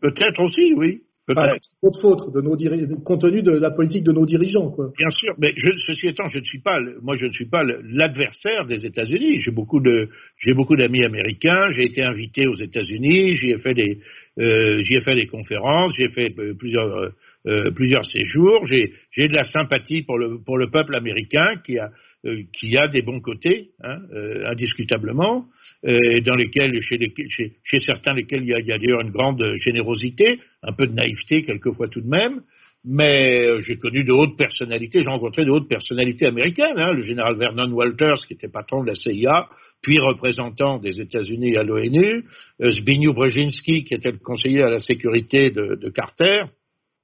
Peut-être 0.00 0.40
aussi, 0.40 0.72
oui. 0.76 1.02
C'est 1.28 1.34
notre 1.82 2.00
faute, 2.00 2.34
de 2.34 2.40
nos 2.40 2.56
compte 3.04 3.20
tenu 3.20 3.42
de 3.42 3.52
la 3.52 3.70
politique 3.70 4.02
de 4.02 4.12
nos 4.12 4.24
dirigeants. 4.24 4.70
Quoi. 4.70 4.92
Bien 4.96 5.10
sûr, 5.10 5.34
mais 5.38 5.52
je, 5.56 5.70
ceci 5.76 6.08
étant, 6.08 6.26
je 6.28 6.38
ne 6.38 6.44
suis 6.44 6.60
pas, 6.60 6.80
moi, 7.02 7.16
je 7.16 7.26
ne 7.26 7.32
suis 7.32 7.46
pas 7.46 7.62
l'adversaire 7.64 8.64
des 8.66 8.86
États-Unis. 8.86 9.38
J'ai 9.38 9.50
beaucoup 9.50 9.80
de, 9.80 10.08
j'ai 10.38 10.54
beaucoup 10.54 10.76
d'amis 10.76 11.04
américains. 11.04 11.68
J'ai 11.70 11.84
été 11.84 12.02
invité 12.02 12.46
aux 12.46 12.56
États-Unis. 12.56 13.36
J'y 13.36 13.50
ai 13.50 13.58
fait 13.58 13.74
des, 13.74 13.98
euh, 14.40 14.80
j'y 14.82 14.96
ai 14.96 15.00
fait 15.00 15.16
des 15.16 15.26
conférences. 15.26 15.94
J'ai 15.96 16.08
fait 16.08 16.32
euh, 16.38 16.54
plusieurs, 16.54 16.96
euh, 16.96 17.08
euh, 17.46 17.70
plusieurs 17.72 18.04
séjours. 18.04 18.66
J'ai, 18.66 18.94
j'ai 19.10 19.28
de 19.28 19.34
la 19.34 19.42
sympathie 19.42 20.02
pour 20.02 20.18
le, 20.18 20.38
pour 20.38 20.56
le 20.56 20.70
peuple 20.70 20.96
américain 20.96 21.56
qui 21.64 21.78
a, 21.78 21.90
euh, 22.24 22.42
qui 22.52 22.76
a 22.76 22.88
des 22.88 23.02
bons 23.02 23.20
côtés, 23.20 23.70
hein, 23.82 23.98
indiscutablement, 24.46 25.46
et 25.84 26.20
dans 26.20 26.34
lesquels, 26.34 26.72
chez, 26.80 26.98
chez, 27.28 27.52
chez, 27.62 27.78
certains 27.78 28.14
lesquels 28.14 28.42
il 28.42 28.48
y 28.48 28.52
a, 28.52 28.74
a 28.74 28.78
d'ailleurs 28.78 29.00
une 29.00 29.10
grande 29.10 29.42
générosité, 29.64 30.40
un 30.62 30.72
peu 30.72 30.86
de 30.86 30.92
naïveté 30.92 31.42
quelquefois 31.42 31.88
tout 31.88 32.00
de 32.00 32.08
même, 32.08 32.42
mais 32.84 33.46
euh, 33.46 33.60
j'ai 33.60 33.76
connu 33.76 34.04
de 34.04 34.12
hautes 34.12 34.36
personnalités, 34.36 35.00
j'ai 35.02 35.10
rencontré 35.10 35.44
de 35.44 35.50
hautes 35.50 35.68
personnalités 35.68 36.26
américaines, 36.26 36.78
hein, 36.78 36.92
le 36.92 37.00
général 37.00 37.36
Vernon 37.36 37.70
Walters, 37.72 38.26
qui 38.26 38.34
était 38.34 38.48
patron 38.48 38.82
de 38.82 38.88
la 38.88 38.94
CIA, 38.94 39.48
puis 39.82 39.98
représentant 39.98 40.78
des 40.78 41.00
États-Unis 41.00 41.56
à 41.56 41.64
l'ONU, 41.64 42.24
Zbigniew 42.62 43.12
Brzezinski, 43.12 43.84
qui 43.84 43.94
était 43.94 44.12
le 44.12 44.18
conseiller 44.18 44.62
à 44.62 44.70
la 44.70 44.78
sécurité 44.78 45.50
de, 45.50 45.74
de 45.74 45.90
Carter, 45.90 46.44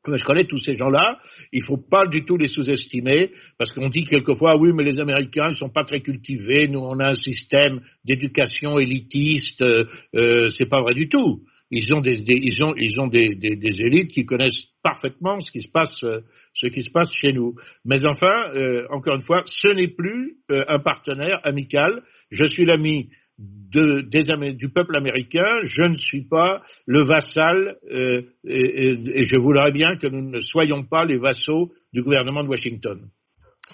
je 0.07 0.25
connais 0.25 0.45
tous 0.45 0.59
ces 0.59 0.75
gens-là, 0.75 1.19
il 1.53 1.61
ne 1.61 1.65
faut 1.65 1.79
pas 1.79 2.07
du 2.07 2.25
tout 2.25 2.37
les 2.37 2.47
sous-estimer, 2.47 3.31
parce 3.59 3.71
qu'on 3.73 3.89
dit 3.89 4.05
quelquefois, 4.05 4.57
oui, 4.59 4.73
mais 4.75 4.85
les 4.85 5.01
Américains, 5.01 5.49
ils 5.51 5.57
sont 5.57 5.71
pas 5.71 5.85
très 5.85 6.01
cultivés, 6.01 6.69
nous, 6.69 6.81
on 6.81 6.99
a 6.99 7.09
un 7.09 7.15
système 7.15 7.81
d'éducation 8.05 8.79
élitiste, 8.79 9.63
euh, 9.63 9.85
euh 10.15 10.51
c'est 10.51 10.69
pas 10.69 10.83
vrai 10.83 10.95
du 10.95 11.09
tout. 11.09 11.43
Ils 11.71 11.93
ont 11.95 12.01
des, 12.01 12.23
ils 12.29 12.63
ont, 12.63 12.75
ils 12.77 13.01
ont 13.01 13.07
des, 13.07 13.35
des, 13.35 13.57
des, 13.57 13.81
élites 13.81 14.13
qui 14.13 14.25
connaissent 14.25 14.69
parfaitement 14.83 15.41
ce 15.41 15.51
qui 15.51 15.61
se 15.61 15.71
passe, 15.71 16.05
euh, 16.05 16.21
ce 16.53 16.69
qui 16.69 16.83
se 16.83 16.91
passe 16.91 17.11
chez 17.13 17.33
nous. 17.33 17.55
Mais 17.85 18.05
enfin, 18.07 18.51
euh, 18.55 18.87
encore 18.91 19.17
une 19.17 19.23
fois, 19.23 19.43
ce 19.47 19.69
n'est 19.69 19.89
plus 19.89 20.37
euh, 20.51 20.63
un 20.69 20.79
partenaire 20.79 21.41
amical. 21.43 22.03
Je 22.31 22.45
suis 22.45 22.65
l'ami 22.65 23.11
de, 23.39 24.03
des, 24.03 24.53
du 24.53 24.69
peuple 24.69 24.97
américain, 24.97 25.49
je 25.63 25.85
ne 25.85 25.97
suis 25.97 26.25
pas 26.25 26.63
le 26.87 27.05
vassal 27.05 27.77
euh, 27.91 28.23
et, 28.45 29.21
et, 29.21 29.25
je 29.25 29.39
voudrais 29.39 29.73
bien 29.73 29.97
que 29.97 30.07
nous 30.07 30.31
ne 30.31 30.41
soyons 30.41 30.85
pas 30.85 31.05
les 31.05 31.19
vassaux 31.19 31.73
du 31.93 32.03
gouvernement 32.03 32.45
de 32.45 32.49
Washington. 32.49 33.01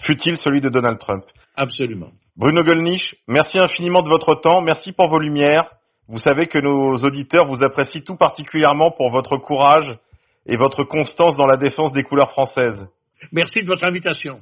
Fut-il 0.06 0.36
celui 0.38 0.60
de 0.60 0.70
Donald 0.70 0.98
Trump? 0.98 1.24
Absolument. 1.56 2.12
Bruno 2.36 2.62
Gollnisch, 2.62 3.14
merci 3.28 3.58
infiniment 3.58 4.02
de 4.02 4.08
votre 4.08 4.34
temps, 4.36 4.62
merci 4.62 4.92
pour 4.92 5.08
vos 5.08 5.18
lumières. 5.18 5.70
Vous 6.08 6.18
savez 6.18 6.46
que 6.46 6.58
nos 6.58 6.96
auditeurs 7.04 7.46
vous 7.46 7.62
apprécient 7.62 8.02
tout 8.04 8.16
particulièrement 8.16 8.90
pour 8.92 9.10
votre 9.10 9.36
courage 9.36 9.98
et 10.46 10.56
votre 10.56 10.84
constance 10.84 11.36
dans 11.36 11.46
la 11.46 11.58
défense 11.58 11.92
des 11.92 12.02
couleurs 12.02 12.30
françaises. 12.30 12.88
Merci 13.30 13.62
de 13.62 13.66
votre 13.66 13.84
invitation. 13.84 14.40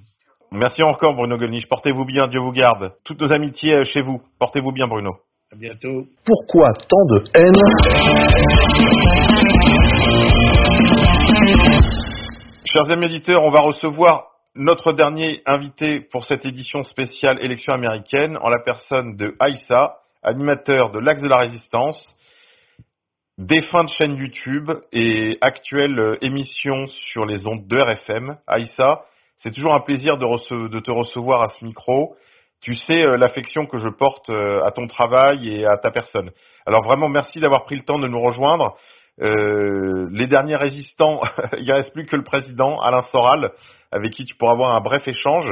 Merci 0.50 0.82
encore 0.82 1.14
Bruno 1.14 1.36
Gollnisch. 1.36 1.68
Portez-vous 1.68 2.06
bien, 2.06 2.26
Dieu 2.26 2.40
vous 2.40 2.52
garde. 2.52 2.94
Toutes 3.04 3.20
nos 3.20 3.32
amitiés 3.32 3.84
chez 3.84 4.00
vous. 4.00 4.22
Portez-vous 4.38 4.72
bien 4.72 4.86
Bruno. 4.86 5.16
À 5.52 5.56
bientôt. 5.56 6.06
Pourquoi 6.24 6.70
tant 6.88 7.04
de 7.10 7.22
haine? 7.36 7.52
Chers 12.64 12.90
amis 12.90 13.06
éditeurs, 13.06 13.42
on 13.44 13.50
va 13.50 13.60
recevoir 13.60 14.28
notre 14.54 14.92
dernier 14.92 15.42
invité 15.44 16.00
pour 16.00 16.24
cette 16.24 16.46
édition 16.46 16.82
spéciale 16.82 17.38
élection 17.42 17.74
américaine 17.74 18.38
en 18.38 18.48
la 18.48 18.62
personne 18.64 19.16
de 19.16 19.34
Aïssa, 19.40 19.96
animateur 20.22 20.90
de 20.92 20.98
l'Axe 20.98 21.20
de 21.20 21.28
la 21.28 21.36
Résistance, 21.36 22.16
défunt 23.36 23.84
de 23.84 23.90
chaîne 23.90 24.16
YouTube 24.16 24.70
et 24.92 25.36
actuelle 25.42 26.16
émission 26.22 26.86
sur 27.12 27.26
les 27.26 27.46
ondes 27.46 27.66
de 27.68 27.78
RFM. 27.78 28.38
Aïssa, 28.46 29.02
c'est 29.38 29.52
toujours 29.52 29.74
un 29.74 29.80
plaisir 29.80 30.18
de, 30.18 30.80
te 30.80 30.90
recevoir 30.90 31.42
à 31.42 31.48
ce 31.50 31.64
micro. 31.64 32.16
Tu 32.60 32.74
sais 32.74 33.06
euh, 33.06 33.16
l'affection 33.16 33.66
que 33.66 33.78
je 33.78 33.88
porte 33.88 34.28
euh, 34.30 34.60
à 34.64 34.72
ton 34.72 34.88
travail 34.88 35.48
et 35.48 35.64
à 35.64 35.76
ta 35.76 35.90
personne. 35.90 36.30
Alors 36.66 36.82
vraiment, 36.82 37.08
merci 37.08 37.38
d'avoir 37.38 37.64
pris 37.64 37.76
le 37.76 37.82
temps 37.82 38.00
de 38.00 38.08
nous 38.08 38.20
rejoindre. 38.20 38.76
Euh, 39.20 40.08
les 40.10 40.26
derniers 40.26 40.56
résistants, 40.56 41.20
il 41.58 41.66
ne 41.66 41.72
reste 41.72 41.92
plus 41.92 42.06
que 42.06 42.16
le 42.16 42.24
président, 42.24 42.80
Alain 42.80 43.02
Soral, 43.02 43.52
avec 43.92 44.12
qui 44.12 44.24
tu 44.24 44.34
pourras 44.34 44.52
avoir 44.52 44.74
un 44.74 44.80
bref 44.80 45.06
échange. 45.06 45.50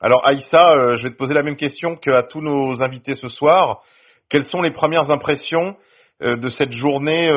Alors 0.00 0.26
Aïssa, 0.26 0.94
je 0.96 1.02
vais 1.02 1.10
te 1.10 1.16
poser 1.16 1.34
la 1.34 1.42
même 1.42 1.56
question 1.56 1.96
qu'à 1.96 2.22
tous 2.22 2.40
nos 2.40 2.82
invités 2.82 3.14
ce 3.14 3.28
soir. 3.28 3.82
Quelles 4.28 4.44
sont 4.44 4.60
les 4.60 4.72
premières 4.72 5.10
impressions 5.10 5.76
de 6.20 6.48
cette 6.50 6.72
journée 6.72 7.30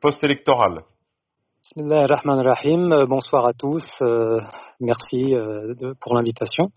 post-électorale? 0.00 0.82
Bismillah 1.76 2.02
ar-Rahman 2.02 2.40
rahim 2.40 2.92
euh, 2.92 3.06
Bonsoir 3.06 3.46
à 3.46 3.52
tous. 3.52 4.02
Euh, 4.02 4.40
merci 4.80 5.36
euh, 5.36 5.72
pour 6.00 6.16
l'invitation. 6.16 6.72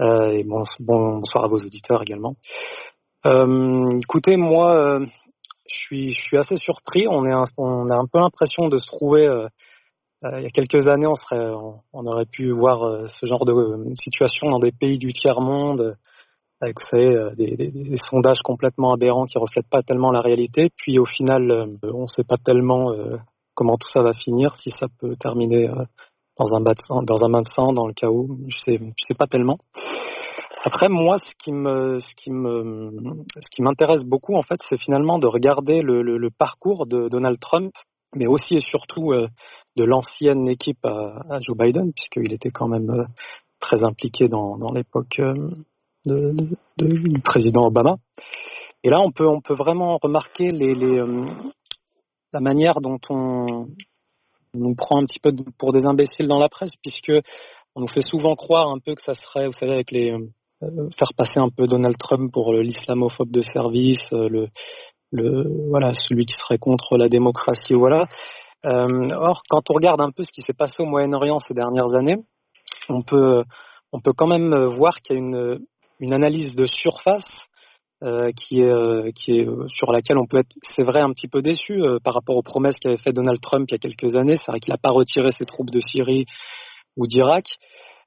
Et 0.00 0.42
bon, 0.44 0.62
bon, 0.80 1.18
bonsoir 1.18 1.44
à 1.44 1.48
vos 1.48 1.58
auditeurs 1.58 2.00
également. 2.00 2.34
Écoutez, 3.26 4.38
moi, 4.38 5.00
je 5.68 5.76
suis, 5.76 6.16
assez 6.38 6.56
surpris. 6.56 7.06
On, 7.08 7.24
a 7.26 7.44
un 7.94 8.06
peu 8.06 8.18
l'impression 8.20 8.68
de 8.68 8.78
se 8.78 8.86
trouver. 8.86 9.28
il 10.24 10.42
y 10.42 10.46
a 10.46 10.50
quelques 10.50 10.88
années, 10.88 11.06
on, 11.06 12.06
aurait 12.06 12.24
pu 12.24 12.52
voir 12.52 13.06
ce 13.08 13.26
genre 13.26 13.44
de 13.44 13.54
situation 14.02 14.48
dans 14.48 14.60
des 14.60 14.72
pays 14.72 14.98
du 14.98 15.12
tiers 15.12 15.42
monde 15.42 15.98
avec 16.62 16.80
vous 16.80 16.86
savez, 16.86 17.34
des, 17.36 17.96
sondages 17.96 18.40
complètement 18.42 18.94
aberrants 18.94 19.26
qui 19.26 19.38
reflètent 19.38 19.70
pas 19.70 19.82
tellement 19.82 20.10
la 20.10 20.22
réalité. 20.22 20.70
Puis 20.74 20.98
au 20.98 21.04
final, 21.04 21.68
on 21.82 22.02
ne 22.02 22.06
sait 22.06 22.24
pas 22.24 22.38
tellement 22.42 22.92
comment 23.62 23.76
tout 23.76 23.88
ça 23.88 24.02
va 24.02 24.12
finir, 24.12 24.56
si 24.56 24.70
ça 24.72 24.88
peut 24.98 25.14
terminer 25.14 25.70
euh, 25.70 25.84
dans 26.36 26.52
un 26.52 26.60
bain 26.60 26.72
de 26.72 26.80
sang, 26.80 27.72
dans 27.72 27.86
le 27.86 28.08
où, 28.10 28.40
je 28.48 28.58
sais, 28.58 28.78
je 28.78 29.04
sais 29.06 29.14
pas 29.14 29.28
tellement. 29.28 29.58
Après, 30.64 30.88
moi, 30.88 31.16
ce 31.18 31.32
qui 31.36 31.52
m'intéresse 33.62 34.04
beaucoup, 34.04 34.34
en 34.34 34.42
fait, 34.42 34.58
c'est 34.68 34.80
finalement 34.80 35.20
de 35.20 35.28
regarder 35.28 35.80
le, 35.80 36.28
parcours 36.36 36.86
de 36.86 37.08
Donald 37.08 37.38
Trump, 37.38 37.72
mais 38.16 38.26
aussi 38.26 38.56
et 38.56 38.60
surtout 38.60 39.12
euh, 39.12 39.28
de 39.76 39.84
l'ancienne 39.84 40.48
équipe 40.48 40.84
à, 40.84 41.38
Joe 41.40 41.56
Biden, 41.56 41.92
puisqu'il 41.92 42.32
était 42.32 42.50
quand 42.50 42.66
même 42.66 42.90
euh, 42.90 43.04
très 43.60 43.84
impliqué 43.84 44.28
dans, 44.28 44.58
l'époque 44.74 45.20
du 46.04 47.20
président 47.22 47.66
Obama. 47.66 47.96
Et 48.82 48.90
là, 48.90 48.98
on 49.00 49.12
peut, 49.12 49.54
vraiment 49.54 49.98
remarquer 50.02 50.48
les, 50.50 50.74
la 52.32 52.40
manière 52.40 52.80
dont 52.80 52.98
on, 53.10 53.66
nous 54.54 54.74
prend 54.74 55.00
un 55.00 55.04
petit 55.04 55.20
peu 55.20 55.32
pour 55.58 55.72
des 55.72 55.86
imbéciles 55.86 56.28
dans 56.28 56.38
la 56.38 56.48
presse, 56.48 56.76
puisque 56.76 57.12
on 57.74 57.80
nous 57.80 57.88
fait 57.88 58.02
souvent 58.02 58.34
croire 58.34 58.68
un 58.68 58.78
peu 58.78 58.94
que 58.94 59.02
ça 59.02 59.14
serait, 59.14 59.46
vous 59.46 59.52
savez, 59.52 59.72
avec 59.72 59.90
les 59.90 60.12
euh, 60.12 60.88
faire 60.96 61.12
passer 61.16 61.40
un 61.40 61.48
peu 61.48 61.66
Donald 61.66 61.96
Trump 61.98 62.32
pour 62.32 62.52
l'islamophobe 62.52 63.30
de 63.30 63.40
service, 63.40 64.12
euh, 64.12 64.28
le, 64.28 64.48
le 65.10 65.68
voilà 65.70 65.94
celui 65.94 66.26
qui 66.26 66.34
serait 66.34 66.58
contre 66.58 66.96
la 66.96 67.08
démocratie, 67.08 67.74
voilà. 67.74 68.04
Euh, 68.64 69.08
or, 69.16 69.42
quand 69.48 69.70
on 69.70 69.74
regarde 69.74 70.00
un 70.00 70.10
peu 70.10 70.22
ce 70.22 70.30
qui 70.30 70.42
s'est 70.42 70.52
passé 70.52 70.82
au 70.82 70.86
Moyen-Orient 70.86 71.38
ces 71.40 71.54
dernières 71.54 71.94
années, 71.94 72.18
on 72.88 73.02
peut 73.02 73.42
on 73.90 74.00
peut 74.00 74.12
quand 74.12 74.28
même 74.28 74.54
voir 74.66 74.96
qu'il 75.00 75.16
y 75.16 75.18
a 75.18 75.22
une 75.22 75.66
une 75.98 76.14
analyse 76.14 76.54
de 76.54 76.66
surface 76.66 77.41
euh, 78.02 78.32
qui 78.32 78.62
est, 78.62 78.68
euh, 78.68 79.10
euh, 79.28 79.68
sur 79.68 79.92
laquelle 79.92 80.18
on 80.18 80.26
peut 80.26 80.38
être, 80.38 80.52
c'est 80.74 80.82
vrai, 80.82 81.00
un 81.00 81.10
petit 81.10 81.28
peu 81.28 81.40
déçu 81.40 81.80
par 82.02 82.14
rapport 82.14 82.36
aux 82.36 82.42
promesses 82.42 82.76
qu'avait 82.80 82.96
fait 82.96 83.12
Donald 83.12 83.40
Trump 83.40 83.68
il 83.70 83.74
y 83.74 83.76
a 83.76 83.78
quelques 83.78 84.16
années. 84.16 84.36
C'est 84.36 84.50
vrai 84.50 84.58
qu'il 84.58 84.72
n'a 84.72 84.78
pas 84.78 84.90
retiré 84.90 85.30
ses 85.30 85.44
troupes 85.44 85.70
de 85.70 85.78
Syrie 85.78 86.26
ou 86.96 87.06
d'Irak. 87.06 87.46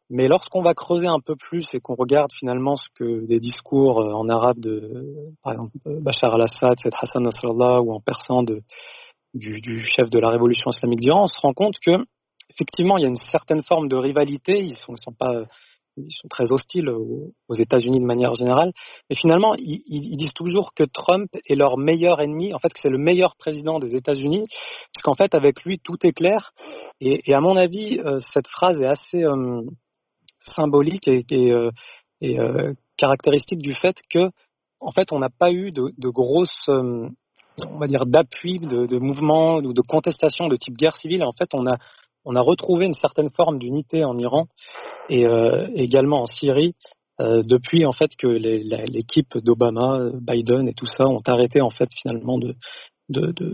Mais 0.09 0.27
lorsqu'on 0.27 0.61
va 0.61 0.73
creuser 0.73 1.07
un 1.07 1.19
peu 1.19 1.35
plus 1.35 1.73
et 1.73 1.79
qu'on 1.79 1.95
regarde 1.95 2.29
finalement 2.33 2.75
ce 2.75 2.89
que 2.93 3.25
des 3.25 3.39
discours 3.39 3.99
en 3.99 4.27
arabe 4.27 4.59
de, 4.59 5.31
par 5.41 5.53
exemple, 5.53 5.71
Bachar 6.01 6.35
al-Assad, 6.35 6.75
Hassan 6.93 7.23
Nasrallah 7.23 7.81
ou 7.81 7.93
en 7.93 8.01
persan 8.01 8.43
de, 8.43 8.61
du, 9.33 9.79
chef 9.79 10.09
de 10.09 10.19
la 10.19 10.29
révolution 10.29 10.69
islamique 10.69 10.99
d'Iran, 10.99 11.23
on 11.23 11.27
se 11.27 11.39
rend 11.39 11.53
compte 11.53 11.79
que 11.79 11.91
effectivement 12.49 12.97
il 12.97 13.03
y 13.03 13.05
a 13.05 13.09
une 13.09 13.15
certaine 13.15 13.63
forme 13.63 13.87
de 13.87 13.95
rivalité. 13.95 14.59
Ils 14.59 14.73
ils 14.73 14.75
sont 14.75 15.13
pas 15.17 15.45
ils 15.97 16.11
sont 16.11 16.27
très 16.27 16.51
hostiles 16.51 16.89
aux, 16.89 17.53
États-Unis 17.53 17.99
de 17.99 18.05
manière 18.05 18.33
générale. 18.33 18.71
Mais 19.09 19.15
finalement, 19.15 19.55
ils, 19.57 20.17
disent 20.17 20.33
toujours 20.33 20.73
que 20.73 20.83
Trump 20.83 21.29
est 21.47 21.55
leur 21.55 21.77
meilleur 21.77 22.21
ennemi, 22.21 22.53
en 22.53 22.59
fait, 22.59 22.69
que 22.69 22.79
c'est 22.81 22.89
le 22.89 22.97
meilleur 22.97 23.35
président 23.37 23.79
des 23.79 23.95
États-Unis, 23.95 24.45
parce 24.93 25.03
qu'en 25.03 25.13
fait, 25.13 25.35
avec 25.35 25.63
lui, 25.63 25.79
tout 25.79 25.97
est 26.03 26.13
clair. 26.13 26.51
Et, 26.99 27.33
à 27.33 27.39
mon 27.39 27.55
avis, 27.55 27.99
euh, 27.99 28.19
cette 28.19 28.47
phrase 28.47 28.81
est 28.81 28.87
assez 28.87 29.23
euh, 29.23 29.61
symbolique 30.39 31.07
et, 31.07 31.23
euh, 31.51 32.73
caractéristique 32.97 33.61
du 33.61 33.73
fait 33.73 33.97
que, 34.09 34.29
en 34.79 34.91
fait, 34.91 35.11
on 35.11 35.19
n'a 35.19 35.29
pas 35.29 35.51
eu 35.51 35.71
de, 35.71 35.91
de 35.97 36.09
grosses 36.09 36.69
on 37.69 37.77
va 37.77 37.87
dire, 37.87 38.05
d'appui 38.05 38.59
de, 38.59 38.85
de 38.85 38.97
mouvements 38.97 39.55
ou 39.57 39.73
de 39.73 39.81
contestation 39.81 40.47
de 40.47 40.57
type 40.57 40.75
guerre 40.75 40.95
civile. 40.97 41.23
En 41.23 41.31
fait, 41.31 41.53
on 41.53 41.65
a, 41.67 41.77
on 42.25 42.35
a 42.35 42.41
retrouvé 42.41 42.85
une 42.85 42.93
certaine 42.93 43.29
forme 43.29 43.59
d'unité 43.59 44.03
en 44.03 44.17
Iran 44.17 44.47
et 45.09 45.25
euh, 45.25 45.67
également 45.75 46.23
en 46.23 46.25
Syrie 46.25 46.75
euh, 47.21 47.41
depuis 47.45 47.85
en 47.85 47.93
fait 47.93 48.11
que 48.17 48.27
l'équipe 48.27 49.37
d'Obama, 49.37 50.09
Biden 50.13 50.67
et 50.67 50.73
tout 50.73 50.85
ça 50.85 51.05
ont 51.05 51.21
arrêté 51.27 51.61
en 51.61 51.69
fait 51.69 51.87
finalement 52.01 52.37
de, 52.37 52.53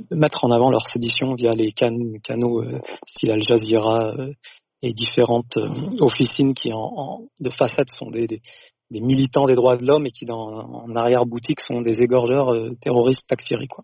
mettre 0.10 0.46
en 0.46 0.52
avant 0.52 0.72
leur 0.72 0.88
sédition 0.88 1.36
via 1.36 1.52
les 1.52 1.72
canaux 1.72 2.64
euh, 2.64 2.80
style 3.06 3.32
Al 3.32 3.44
Jazeera 3.44 4.16
euh, 4.18 4.32
et 4.82 4.94
différentes 4.94 5.60
officines 6.00 6.56
qui 6.56 6.72
en, 6.74 7.28
de 7.40 7.50
façade 7.52 7.86
sont 7.92 8.10
des, 8.10 8.42
militants 8.90 9.46
des 9.46 9.54
droits 9.54 9.78
de 9.78 9.86
l'homme 9.86 10.08
et 10.08 10.12
qui 10.12 10.26
en 10.32 10.96
arrière-boutique 10.96 11.60
sont 11.60 11.82
des 11.82 12.02
égorgeurs 12.02 12.56
terroristes 12.82 13.28
takfiri 13.28 13.68
quoi. 13.68 13.84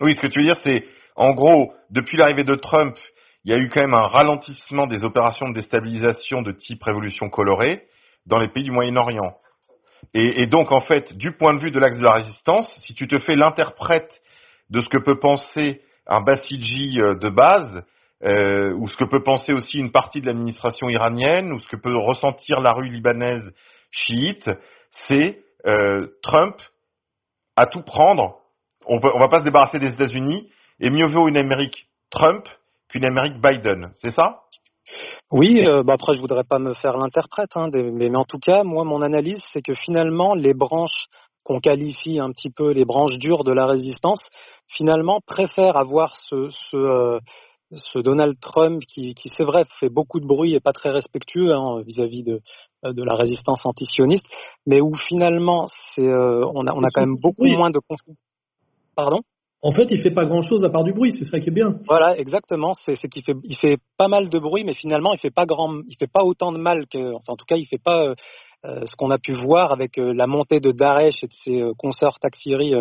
Oui, 0.00 0.14
ce 0.14 0.20
que 0.20 0.28
tu 0.28 0.38
veux 0.38 0.44
dire 0.44 0.60
c'est 0.62 0.84
en 1.16 1.34
gros 1.34 1.72
depuis 1.90 2.16
l'arrivée 2.16 2.44
de 2.44 2.54
Trump, 2.54 2.94
il 3.46 3.52
y 3.52 3.54
a 3.54 3.58
eu 3.58 3.68
quand 3.68 3.80
même 3.80 3.94
un 3.94 4.08
ralentissement 4.08 4.88
des 4.88 5.04
opérations 5.04 5.48
de 5.48 5.54
déstabilisation 5.54 6.42
de 6.42 6.50
type 6.50 6.82
révolution 6.82 7.30
colorée 7.30 7.86
dans 8.26 8.38
les 8.38 8.48
pays 8.48 8.64
du 8.64 8.72
Moyen-Orient. 8.72 9.36
Et, 10.14 10.46
donc, 10.46 10.72
en 10.72 10.80
fait, 10.80 11.16
du 11.16 11.30
point 11.30 11.54
de 11.54 11.60
vue 11.60 11.70
de 11.70 11.78
l'axe 11.78 11.98
de 11.98 12.02
la 12.02 12.14
résistance, 12.14 12.68
si 12.84 12.94
tu 12.94 13.06
te 13.06 13.18
fais 13.18 13.36
l'interprète 13.36 14.20
de 14.70 14.80
ce 14.80 14.88
que 14.88 14.98
peut 14.98 15.20
penser 15.20 15.80
un 16.08 16.22
Basiji 16.22 17.00
euh, 17.00 17.14
de 17.14 17.28
base, 17.28 17.84
euh, 18.24 18.72
ou 18.74 18.88
ce 18.88 18.96
que 18.96 19.04
peut 19.04 19.22
penser 19.22 19.52
aussi 19.52 19.78
une 19.78 19.92
partie 19.92 20.20
de 20.20 20.26
l'administration 20.26 20.88
iranienne, 20.88 21.52
ou 21.52 21.60
ce 21.60 21.68
que 21.68 21.76
peut 21.76 21.96
ressentir 21.96 22.60
la 22.60 22.72
rue 22.72 22.88
libanaise 22.88 23.54
chiite, 23.92 24.50
c'est 25.06 25.38
euh, 25.66 26.08
Trump 26.22 26.56
à 27.54 27.66
tout 27.66 27.82
prendre. 27.82 28.38
On 28.86 28.96
ne 28.96 29.20
va 29.20 29.28
pas 29.28 29.40
se 29.40 29.44
débarrasser 29.44 29.78
des 29.78 29.92
États-Unis, 29.92 30.50
et 30.80 30.90
mieux 30.90 31.06
vaut 31.06 31.28
une 31.28 31.36
Amérique 31.36 31.86
Trump 32.10 32.48
qu'une 32.88 33.04
Amérique 33.04 33.40
Biden. 33.40 33.90
C'est 33.94 34.10
ça? 34.10 34.42
Oui, 35.32 35.66
euh, 35.66 35.82
bah 35.82 35.94
après 35.94 36.12
je 36.12 36.20
voudrais 36.20 36.44
pas 36.44 36.60
me 36.60 36.72
faire 36.72 36.96
l'interprète, 36.96 37.50
hein, 37.56 37.68
mais, 37.74 37.90
mais, 37.90 38.16
en 38.16 38.24
tout 38.24 38.38
cas, 38.38 38.62
moi 38.62 38.84
mon 38.84 39.02
analyse 39.02 39.42
c'est 39.50 39.60
que 39.60 39.74
finalement 39.74 40.34
les 40.34 40.54
branches 40.54 41.06
qu'on 41.42 41.58
qualifie 41.60 42.20
un 42.20 42.30
petit 42.30 42.50
peu 42.50 42.70
les 42.70 42.84
branches 42.84 43.18
dures 43.18 43.44
de 43.44 43.52
la 43.52 43.66
résistance, 43.66 44.30
finalement 44.68 45.20
préfèrent 45.26 45.76
avoir 45.76 46.16
ce, 46.16 46.48
ce, 46.50 46.76
euh, 46.76 47.18
ce 47.72 47.98
Donald 47.98 48.38
Trump 48.40 48.80
qui, 48.80 49.14
qui 49.14 49.28
c'est 49.28 49.44
vrai 49.44 49.62
fait 49.78 49.88
beaucoup 49.88 50.20
de 50.20 50.26
bruit 50.26 50.54
et 50.54 50.60
pas 50.60 50.72
très 50.72 50.90
respectueux 50.90 51.52
hein, 51.52 51.82
vis-à-vis 51.84 52.22
de, 52.22 52.40
de 52.84 53.02
la 53.04 53.14
résistance 53.14 53.66
antisioniste, 53.66 54.26
mais 54.66 54.80
où 54.80 54.94
finalement 54.96 55.66
c'est 55.68 56.06
euh, 56.06 56.44
on 56.54 56.66
a 56.66 56.72
on 56.74 56.82
a 56.84 56.90
quand 56.92 57.02
même 57.02 57.16
beaucoup 57.20 57.46
moins 57.46 57.70
de 57.70 57.80
conflits. 57.88 58.16
Pardon? 58.94 59.20
En 59.66 59.72
fait, 59.72 59.90
il 59.90 60.00
fait 60.00 60.12
pas 60.12 60.24
grand 60.24 60.42
chose 60.42 60.64
à 60.64 60.70
part 60.70 60.84
du 60.84 60.92
bruit, 60.92 61.10
c'est 61.10 61.24
ça 61.24 61.40
qui 61.40 61.48
est 61.48 61.52
bien. 61.52 61.74
Voilà, 61.88 62.16
exactement. 62.16 62.72
C'est 62.72 62.94
qu'il 62.94 63.24
fait, 63.24 63.34
fait 63.60 63.78
pas 63.98 64.06
mal 64.06 64.30
de 64.30 64.38
bruit, 64.38 64.62
mais 64.64 64.74
finalement, 64.74 65.12
il 65.12 65.18
fait 65.18 65.32
pas 65.32 65.44
grand, 65.44 65.80
il 65.88 65.96
fait 65.98 66.10
pas 66.10 66.22
autant 66.22 66.52
de 66.52 66.58
mal 66.58 66.86
que, 66.86 67.14
en 67.14 67.36
tout 67.36 67.44
cas, 67.44 67.56
il 67.56 67.66
fait 67.66 67.82
pas 67.82 68.04
euh 68.04 68.14
ce 68.64 68.96
qu'on 68.96 69.10
a 69.10 69.18
pu 69.18 69.32
voir 69.32 69.72
avec 69.72 69.98
euh, 69.98 70.12
la 70.14 70.26
montée 70.26 70.60
de 70.60 70.70
Daesh 70.70 71.22
et 71.22 71.26
de 71.26 71.32
ses 71.32 71.62
euh, 71.62 71.72
consorts 71.76 72.18
Takfiri 72.18 72.74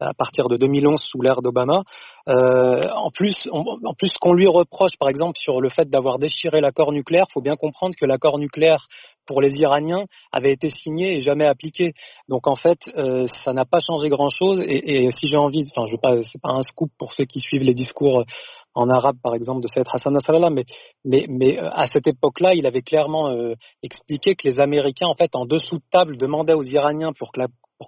à 0.00 0.14
partir 0.14 0.48
de 0.48 0.56
2011 0.56 0.98
sous 1.00 1.20
l'ère 1.20 1.42
d'Obama. 1.42 1.82
Euh, 2.28 2.88
en 2.94 3.10
plus, 3.10 3.48
en, 3.52 3.64
en 3.84 3.94
plus, 3.94 4.14
qu'on 4.20 4.32
lui 4.32 4.46
reproche, 4.46 4.92
par 4.98 5.08
exemple, 5.08 5.38
sur 5.38 5.60
le 5.60 5.68
fait 5.68 5.88
d'avoir 5.88 6.18
déchiré 6.18 6.60
l'accord 6.60 6.92
nucléaire, 6.92 7.26
faut 7.32 7.42
bien 7.42 7.56
comprendre 7.56 7.94
que 8.00 8.06
l'accord 8.06 8.38
nucléaire 8.38 8.86
pour 9.26 9.40
les 9.40 9.60
Iraniens 9.60 10.06
avait 10.32 10.52
été 10.52 10.68
signé 10.70 11.16
et 11.16 11.20
jamais 11.20 11.46
appliqué. 11.46 11.92
Donc 12.28 12.48
en 12.48 12.56
fait, 12.56 12.78
euh, 12.96 13.26
ça 13.26 13.52
n'a 13.52 13.64
pas 13.64 13.78
changé 13.80 14.08
grand-chose. 14.08 14.60
Et, 14.66 15.04
et, 15.04 15.10
si 15.10 15.28
j'ai 15.28 15.36
envie, 15.36 15.64
enfin, 15.70 15.86
je 15.86 15.96
pas, 15.96 16.16
c'est 16.26 16.40
pas 16.40 16.50
un 16.50 16.62
scoop 16.62 16.90
pour 16.98 17.12
ceux 17.12 17.24
qui 17.24 17.40
suivent 17.40 17.62
les 17.62 17.74
discours 17.74 18.24
en 18.74 18.88
arabe, 18.88 19.16
par 19.22 19.34
exemple, 19.34 19.62
de 19.62 19.68
Saïd 19.68 19.86
Hassan 19.92 20.12
Nasrallah, 20.12 20.50
mais, 20.50 20.64
mais, 21.04 21.26
mais 21.28 21.58
à 21.58 21.84
cette 21.84 22.06
époque-là, 22.06 22.54
il 22.54 22.66
avait 22.66 22.82
clairement 22.82 23.30
euh, 23.30 23.54
expliqué 23.82 24.34
que 24.34 24.46
les 24.46 24.60
Américains, 24.60 25.06
en 25.06 25.14
fait, 25.14 25.34
en 25.34 25.44
dessous 25.44 25.78
de 25.78 25.84
table, 25.90 26.16
demandaient 26.16 26.54
aux 26.54 26.62
Iraniens 26.62 27.12
pour 27.18 27.32
que 27.32 27.40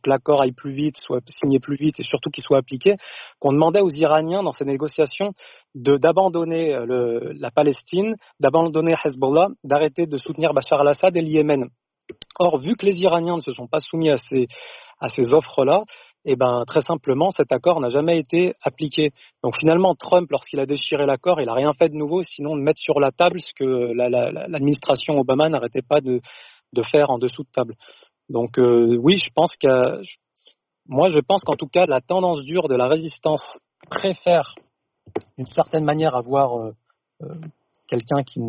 l'accord 0.06 0.42
aille 0.42 0.52
plus 0.52 0.72
vite, 0.72 0.96
soit 0.98 1.20
signé 1.26 1.60
plus 1.60 1.76
vite 1.76 2.00
et 2.00 2.02
surtout 2.02 2.30
qu'il 2.30 2.42
soit 2.42 2.58
appliqué, 2.58 2.92
qu'on 3.38 3.52
demandait 3.52 3.80
aux 3.80 3.90
Iraniens 3.90 4.42
dans 4.42 4.52
ces 4.52 4.64
négociations 4.64 5.32
d'abandonner 5.74 6.74
le, 6.84 7.32
la 7.40 7.50
Palestine, 7.50 8.16
d'abandonner 8.40 8.94
Hezbollah, 9.04 9.48
d'arrêter 9.64 10.06
de 10.06 10.16
soutenir 10.16 10.52
Bachar 10.52 10.80
al-Assad 10.80 11.16
et 11.16 11.20
le 11.20 11.28
Yémen. 11.28 11.68
Or, 12.38 12.58
vu 12.58 12.74
que 12.76 12.86
les 12.86 13.00
Iraniens 13.02 13.36
ne 13.36 13.40
se 13.40 13.52
sont 13.52 13.68
pas 13.68 13.78
soumis 13.78 14.10
à 14.10 14.16
ces 14.16 15.34
offres-là, 15.34 15.82
eh 16.24 16.36
ben, 16.36 16.64
très 16.66 16.80
simplement, 16.80 17.30
cet 17.30 17.52
accord 17.52 17.80
n'a 17.80 17.88
jamais 17.88 18.18
été 18.18 18.52
appliqué. 18.62 19.10
Donc 19.42 19.56
finalement, 19.58 19.94
Trump, 19.94 20.30
lorsqu'il 20.30 20.60
a 20.60 20.66
déchiré 20.66 21.04
l'accord, 21.04 21.40
il 21.40 21.46
n'a 21.46 21.54
rien 21.54 21.72
fait 21.72 21.88
de 21.88 21.96
nouveau, 21.96 22.22
sinon 22.22 22.56
de 22.56 22.60
mettre 22.62 22.80
sur 22.80 23.00
la 23.00 23.10
table 23.10 23.40
ce 23.40 23.52
que 23.54 23.92
l'administration 23.92 25.14
la, 25.14 25.16
la, 25.16 25.20
Obama 25.22 25.48
n'arrêtait 25.48 25.82
pas 25.82 26.00
de, 26.00 26.20
faire 26.84 27.10
en 27.10 27.18
dessous 27.18 27.42
de 27.42 27.50
table. 27.52 27.74
Donc 28.28 28.58
euh, 28.58 28.96
oui, 29.00 29.16
je 29.16 29.30
pense 29.34 29.56
que 29.56 30.00
moi 30.86 31.08
je 31.08 31.18
pense 31.18 31.42
qu'en 31.42 31.56
tout 31.56 31.66
cas 31.66 31.86
la 31.86 32.00
tendance 32.00 32.42
dure 32.44 32.68
de 32.68 32.76
la 32.76 32.86
résistance 32.88 33.58
préfère 33.90 34.54
d'une 35.36 35.46
certaine 35.46 35.84
manière 35.84 36.14
avoir 36.16 36.54
euh, 36.54 36.70
euh, 37.22 37.34
quelqu'un 37.88 38.22
qui, 38.22 38.40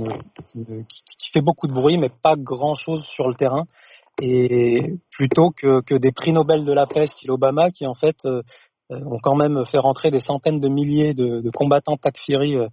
qui, 0.54 1.32
fait 1.32 1.42
beaucoup 1.42 1.68
de 1.68 1.74
bruit 1.74 1.98
mais 1.98 2.10
pas 2.10 2.36
grand 2.38 2.76
chose 2.76 3.04
sur 3.04 3.28
le 3.28 3.34
terrain 3.34 3.66
et 4.26 5.00
plutôt 5.12 5.52
que, 5.52 5.82
que 5.82 5.96
des 5.96 6.14
prix 6.14 6.32
Nobel 6.32 6.64
de 6.64 6.72
la 6.72 6.88
paix 6.88 7.08
style 7.08 7.32
Obama 7.32 7.70
qui 7.70 7.86
en 7.86 7.94
fait 7.94 8.26
euh, 8.26 8.42
ont 8.90 9.20
quand 9.22 9.36
même 9.36 9.66
fait 9.66 9.80
rentrer 9.80 10.12
des 10.12 10.22
centaines 10.22 10.62
de 10.62 10.70
milliers 10.70 11.14
de, 11.14 11.50
combattants 11.54 11.98
Takfiri 11.98 12.56
euh, 12.56 12.68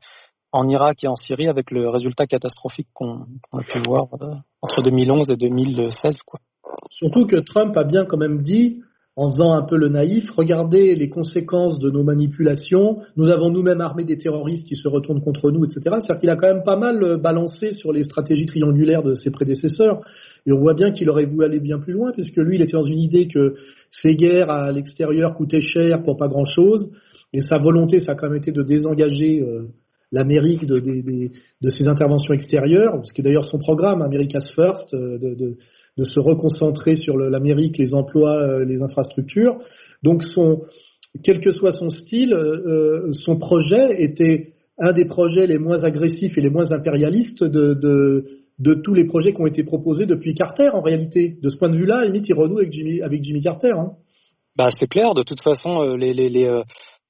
en 0.53 0.69
Irak 0.69 1.03
et 1.03 1.09
en 1.09 1.17
Syrie 1.17 1.49
avec 1.49 1.73
le 1.73 1.89
résultat 1.89 2.27
catastrophique 2.27 2.89
qu'on 2.95 3.25
qu 3.25 3.59
a 3.59 3.63
pu 3.63 3.79
voir 3.85 4.07
euh, 4.23 4.35
entre 4.63 4.83
2011 4.83 5.31
et 5.33 5.37
2016 5.37 6.23
quoi. 6.25 6.39
Surtout 6.89 7.27
que 7.27 7.41
Trump 7.41 7.77
a 7.77 7.83
bien 7.83 8.05
quand 8.05 8.17
même 8.17 8.43
dit, 8.43 8.81
en 9.17 9.31
faisant 9.31 9.53
un 9.53 9.63
peu 9.63 9.77
le 9.77 9.89
naïf, 9.89 10.31
regardez 10.31 10.95
les 10.95 11.09
conséquences 11.09 11.79
de 11.79 11.91
nos 11.91 12.05
manipulations, 12.05 12.99
nous 13.17 13.29
avons 13.29 13.51
nous-mêmes 13.51 13.81
armé 13.81 14.05
des 14.05 14.17
terroristes 14.17 14.67
qui 14.67 14.77
se 14.77 14.89
retournent 14.89 15.21
contre 15.21 15.51
nous, 15.51 15.65
etc. 15.65 15.81
C'est-à-dire 16.01 16.19
qu'il 16.19 16.31
a 16.31 16.37
quand 16.37 16.55
même 16.55 16.63
pas 16.65 16.77
mal 16.77 17.19
balancé 17.21 17.73
sur 17.73 17.93
les 17.93 18.05
stratégies 18.05 18.47
triangulaires 18.47 19.03
de 19.03 19.15
ses 19.15 19.31
prédécesseurs. 19.31 20.01
Et 20.47 20.53
on 20.53 20.61
voit 20.61 20.75
bien 20.75 20.93
qu'il 20.93 21.11
aurait 21.11 21.27
voulu 21.27 21.45
aller 21.45 21.61
bien 21.61 21.79
plus 21.79 21.93
loin, 21.93 22.13
puisque 22.13 22.37
lui, 22.37 22.57
il 22.57 22.63
était 22.63 22.77
dans 22.77 22.83
une 22.83 23.01
idée 23.01 23.27
que 23.27 23.57
ces 23.91 24.15
guerres 24.15 24.51
à 24.51 24.71
l'extérieur 24.71 25.35
coûtaient 25.35 25.61
cher 25.61 26.03
pour 26.03 26.17
pas 26.17 26.29
grand-chose, 26.29 26.91
et 27.33 27.41
sa 27.41 27.59
volonté, 27.59 28.01
ça 28.01 28.13
a 28.13 28.15
quand 28.15 28.29
même 28.29 28.39
été 28.39 28.53
de 28.53 28.63
désengager 28.63 29.41
euh, 29.41 29.69
l'Amérique 30.13 30.67
de, 30.67 31.31
ses 31.69 31.87
interventions 31.87 32.35
extérieures, 32.35 32.93
parce 32.95 33.13
que 33.13 33.23
d'ailleurs 33.23 33.45
son 33.45 33.59
programme, 33.59 34.03
America's 34.03 34.53
First, 34.55 34.95
euh, 34.95 35.19
de, 35.19 35.57
de, 36.01 36.05
se 36.05 36.21
reconcentrer 36.21 36.97
sur 36.97 37.17
l'Amérique, 37.17 37.79
les 37.79 37.95
emplois, 37.95 38.37
euh, 38.37 38.65
les 38.65 38.83
infrastructures. 38.83 39.59
Donc 40.03 40.23
quel 41.23 41.41
que 41.41 41.51
soit 41.51 41.73
son 41.73 41.91
style, 41.91 42.33
euh, 42.33 43.13
son 43.13 43.37
projet 43.37 44.03
était 44.03 44.55
un 44.79 44.93
des 44.93 45.05
projets 45.05 45.47
les 45.47 45.59
moins 45.59 45.85
agressifs 45.85 46.39
et 46.39 46.41
les 46.41 46.51
moins 46.51 46.73
impérialistes 46.73 47.45
de, 47.45 48.25
tous 48.85 48.95
les 48.95 49.05
projets 49.05 49.33
qui 49.33 49.43
ont 49.43 49.47
été 49.47 49.63
proposés 49.63 50.07
depuis 50.07 50.35
Carter, 50.35 50.71
en 50.73 50.81
réalité. 50.81 51.39
De 51.43 51.49
ce 51.49 51.59
point 51.59 51.69
de 51.69 51.77
vue-là, 51.77 52.05
limite, 52.05 52.29
il 52.29 52.35
renoue 52.35 52.59
avec 52.59 52.73
Jimmy, 52.73 53.03
avec 53.03 53.23
Jimmy 53.23 53.43
Carter. 53.43 53.73
Hein. 53.73 53.93
Bah, 54.57 54.71
c'est 54.71 54.89
clair. 54.89 55.15
De 55.15 55.23
toute 55.23 55.43
façon, 55.43 55.83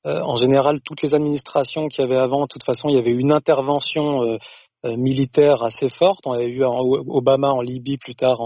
euh, 0.07 0.19
en 0.23 0.37
général, 0.37 0.81
toutes 0.85 1.03
les 1.03 1.15
administrations 1.15 1.89
qu'il 1.89 2.03
y 2.05 2.09
avait 2.09 2.19
avant, 2.19 2.43
de 2.43 2.47
toute 2.49 2.65
façon, 2.65 2.89
il 2.89 2.97
y 2.97 2.99
avait 2.99 3.11
une 3.13 3.33
intervention 3.33 4.25
euh, 4.25 4.39
militaire 4.85 5.63
assez 5.63 5.89
forte. 5.89 6.27
On 6.27 6.33
avait 6.33 6.51
vu 6.51 6.65
Obama 6.65 7.49
en 7.49 7.61
Libye, 7.61 7.99
plus 7.99 8.15
tard 8.15 8.41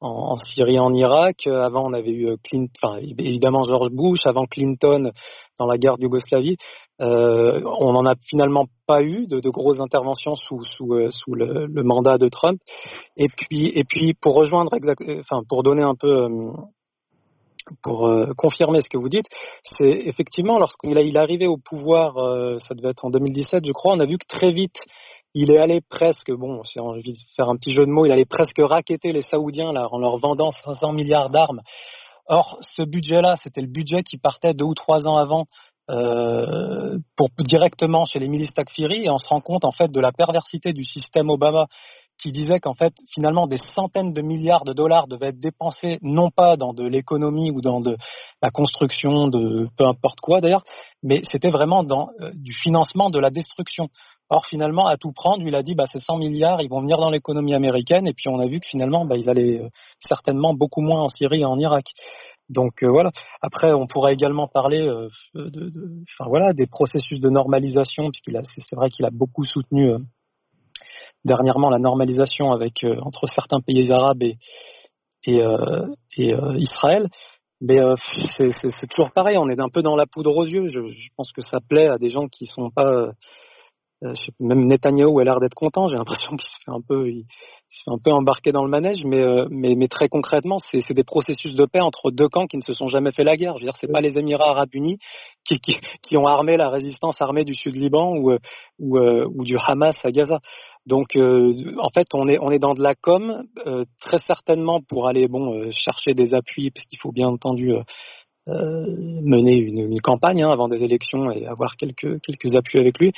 en, 0.00 0.36
Syrie, 0.36 0.78
en 0.78 0.92
Irak. 0.92 1.46
Avant, 1.46 1.86
on 1.86 1.92
avait 1.92 2.12
eu 2.12 2.36
enfin, 2.82 2.98
évidemment 3.00 3.62
George 3.62 3.90
Bush. 3.90 4.26
Avant 4.26 4.46
Clinton, 4.46 5.12
dans 5.58 5.66
la 5.66 5.78
guerre 5.78 5.96
d'Yougoslavie. 5.96 6.56
Euh, 7.00 7.62
on 7.80 7.92
n'en 7.92 8.04
a 8.04 8.14
finalement 8.20 8.66
pas 8.86 9.02
eu 9.02 9.26
de, 9.26 9.40
de 9.40 9.50
grosses 9.50 9.80
interventions 9.80 10.34
sous, 10.36 10.62
euh, 10.92 11.08
le, 11.28 11.82
mandat 11.82 12.18
de 12.18 12.28
Trump. 12.28 12.60
Et 13.16 13.28
puis, 13.28 13.70
et 13.74 13.84
puis 13.84 14.14
pour 14.14 14.34
rejoindre, 14.34 14.70
enfin 15.20 15.42
pour 15.48 15.62
donner 15.62 15.82
un 15.82 15.94
peu, 15.94 16.24
euh, 16.24 16.52
pour 17.82 18.06
euh, 18.06 18.32
confirmer 18.36 18.80
ce 18.80 18.88
que 18.88 18.98
vous 18.98 19.08
dites, 19.08 19.26
c'est 19.64 19.90
effectivement 19.90 20.58
lorsqu'il 20.58 20.90
il 20.90 21.16
est 21.16 21.20
arrivé 21.20 21.46
au 21.46 21.56
pouvoir, 21.56 22.16
euh, 22.18 22.56
ça 22.58 22.74
devait 22.74 22.90
être 22.90 23.04
en 23.04 23.10
2017, 23.10 23.64
je 23.66 23.72
crois, 23.72 23.94
on 23.94 24.00
a 24.00 24.06
vu 24.06 24.18
que 24.18 24.26
très 24.26 24.52
vite 24.52 24.78
il 25.34 25.50
est 25.50 25.58
allé 25.58 25.80
presque, 25.80 26.30
bon, 26.30 26.62
on 26.76 26.80
envie 26.80 27.12
de 27.12 27.18
faire 27.36 27.48
un 27.48 27.56
petit 27.56 27.74
jeu 27.74 27.86
de 27.86 27.90
mots, 27.90 28.04
il 28.04 28.12
allait 28.12 28.24
presque 28.24 28.60
raqueter 28.62 29.12
les 29.12 29.22
Saoudiens 29.22 29.72
là 29.72 29.88
en 29.90 29.98
leur 29.98 30.18
vendant 30.18 30.50
500 30.50 30.92
milliards 30.92 31.30
d'armes. 31.30 31.60
Or, 32.26 32.58
ce 32.60 32.82
budget-là, 32.82 33.34
c'était 33.36 33.62
le 33.62 33.66
budget 33.66 34.02
qui 34.02 34.16
partait 34.16 34.54
deux 34.54 34.64
ou 34.64 34.74
trois 34.74 35.08
ans 35.08 35.16
avant 35.16 35.46
euh, 35.90 36.98
pour 37.16 37.28
directement 37.40 38.04
chez 38.04 38.20
les 38.20 38.28
milices 38.28 38.54
Takfiri 38.54 39.04
et 39.04 39.10
on 39.10 39.18
se 39.18 39.26
rend 39.26 39.40
compte 39.40 39.64
en 39.64 39.72
fait 39.72 39.90
de 39.90 40.00
la 40.00 40.12
perversité 40.12 40.72
du 40.72 40.84
système 40.84 41.28
Obama 41.28 41.66
qui 42.22 42.30
disait 42.30 42.60
qu'en 42.60 42.74
fait, 42.74 42.94
finalement, 43.12 43.46
des 43.46 43.56
centaines 43.56 44.12
de 44.12 44.22
milliards 44.22 44.64
de 44.64 44.72
dollars 44.72 45.08
devaient 45.08 45.28
être 45.28 45.40
dépensés 45.40 45.98
non 46.02 46.30
pas 46.30 46.56
dans 46.56 46.72
de 46.72 46.86
l'économie 46.86 47.50
ou 47.50 47.60
dans 47.60 47.80
de 47.80 47.96
la 48.40 48.50
construction 48.50 49.28
de 49.28 49.68
peu 49.76 49.86
importe 49.86 50.20
quoi 50.20 50.40
d'ailleurs, 50.40 50.62
mais 51.02 51.20
c'était 51.22 51.50
vraiment 51.50 51.82
dans 51.82 52.10
euh, 52.20 52.30
du 52.34 52.52
financement 52.52 53.10
de 53.10 53.18
la 53.18 53.30
destruction. 53.30 53.88
Or, 54.28 54.46
finalement, 54.46 54.86
à 54.86 54.96
tout 54.96 55.12
prendre, 55.12 55.42
il 55.46 55.54
a 55.54 55.62
dit, 55.62 55.74
bah, 55.74 55.84
ces 55.86 55.98
100 55.98 56.16
milliards, 56.18 56.62
ils 56.62 56.70
vont 56.70 56.80
venir 56.80 56.96
dans 56.96 57.10
l'économie 57.10 57.54
américaine, 57.54 58.06
et 58.06 58.14
puis 58.14 58.28
on 58.28 58.38
a 58.38 58.46
vu 58.46 58.60
que 58.60 58.66
finalement, 58.66 59.04
bah, 59.04 59.16
ils 59.16 59.28
allaient 59.28 59.60
euh, 59.60 59.68
certainement 59.98 60.54
beaucoup 60.54 60.80
moins 60.80 61.00
en 61.00 61.08
Syrie 61.08 61.40
et 61.40 61.44
en 61.44 61.58
Irak. 61.58 61.84
Donc 62.48 62.82
euh, 62.82 62.88
voilà. 62.88 63.10
Après, 63.40 63.72
on 63.72 63.86
pourrait 63.86 64.14
également 64.14 64.46
parler 64.46 64.80
de, 65.34 66.02
enfin 66.02 66.28
voilà, 66.28 66.52
des 66.52 66.66
processus 66.66 67.20
de 67.20 67.30
normalisation, 67.30 68.10
puisqu'il 68.10 68.38
c'est 68.44 68.76
vrai 68.76 68.88
qu'il 68.90 69.06
a 69.06 69.10
beaucoup 69.10 69.44
soutenu 69.44 69.92
dernièrement 71.24 71.70
la 71.70 71.78
normalisation 71.78 72.52
avec 72.52 72.84
euh, 72.84 72.96
entre 73.02 73.26
certains 73.26 73.60
pays 73.60 73.90
arabes 73.92 74.22
et, 74.22 74.36
euh, 75.42 75.86
euh, 76.18 76.56
Israël. 76.56 77.08
Mais 77.60 77.78
c'est 77.96 78.88
toujours 78.90 79.12
pareil, 79.12 79.36
on 79.38 79.48
est 79.48 79.60
un 79.60 79.68
peu 79.68 79.82
dans 79.82 79.94
la 79.94 80.04
poudre 80.06 80.36
aux 80.36 80.44
yeux. 80.44 80.66
Je, 80.66 80.84
je, 80.84 81.08
pense 81.16 81.30
que 81.32 81.42
ça 81.42 81.58
plaît 81.60 81.86
à 81.86 81.96
des 81.96 82.08
gens 82.08 82.26
qui 82.26 82.46
sont 82.46 82.70
pas 82.74 83.12
même 84.40 84.66
Netanyahu 84.66 85.20
a 85.20 85.24
l'air 85.24 85.40
d'être 85.40 85.54
content. 85.54 85.86
J'ai 85.86 85.96
l'impression 85.96 86.30
qu'il 86.36 86.48
se 86.48 86.58
fait 86.64 86.70
un 86.70 86.80
peu, 86.80 87.08
il, 87.08 87.24
se 87.68 87.82
fait 87.84 87.90
un 87.90 87.98
peu 87.98 88.12
embarquer 88.12 88.52
dans 88.52 88.64
le 88.64 88.70
manège, 88.70 89.04
mais, 89.04 89.22
euh, 89.22 89.46
mais, 89.50 89.74
mais 89.76 89.88
très 89.88 90.08
concrètement, 90.08 90.58
c'est 90.58 90.92
des 90.92 91.04
processus 91.04 91.54
de 91.54 91.64
paix 91.66 91.80
entre 91.80 92.10
deux 92.10 92.28
camps 92.28 92.46
qui 92.46 92.56
ne 92.56 92.62
se 92.62 92.72
sont 92.72 92.86
jamais 92.86 93.10
fait 93.10 93.22
la 93.22 93.36
guerre. 93.36 93.56
Je 93.56 93.62
veux 93.62 93.66
dire, 93.66 93.76
c'est 93.76 93.90
pas 93.90 94.00
les 94.00 94.18
Émirats 94.18 94.50
Arabes 94.50 94.74
Unis 94.74 94.98
qui, 95.44 95.58
qui, 95.60 95.76
qui, 96.02 96.16
ont 96.16 96.26
armé 96.26 96.56
la 96.56 96.68
résistance 96.68 97.20
armée 97.20 97.44
du 97.44 97.54
Sud 97.54 97.76
Liban 97.76 98.16
ou, 98.16 98.32
euh, 98.32 98.38
ou, 98.78 98.98
ou 98.98 99.44
du 99.44 99.56
Hamas 99.66 99.94
à 100.04 100.10
Gaza. 100.10 100.38
Donc, 100.84 101.16
en 101.16 101.88
fait, 101.94 102.08
on 102.12 102.26
est 102.26 102.38
on 102.40 102.50
est 102.50 102.58
dans 102.58 102.74
de 102.74 102.82
la 102.82 102.96
com, 102.96 103.44
très 104.00 104.18
certainement 104.18 104.80
pour 104.88 105.06
aller 105.06 105.28
bon 105.28 105.70
chercher 105.70 106.12
des 106.12 106.34
appuis, 106.34 106.72
parce 106.72 106.86
qu'il 106.86 106.98
faut 106.98 107.12
bien 107.12 107.28
entendu. 107.28 107.72
Mener 108.46 109.56
une, 109.56 109.78
une 109.78 110.00
campagne 110.00 110.42
hein, 110.42 110.50
avant 110.50 110.68
des 110.68 110.82
élections 110.82 111.30
et 111.30 111.46
avoir 111.46 111.76
quelques 111.76 112.20
quelques 112.22 112.56
appuis 112.56 112.78
avec 112.78 112.98
lui, 112.98 113.12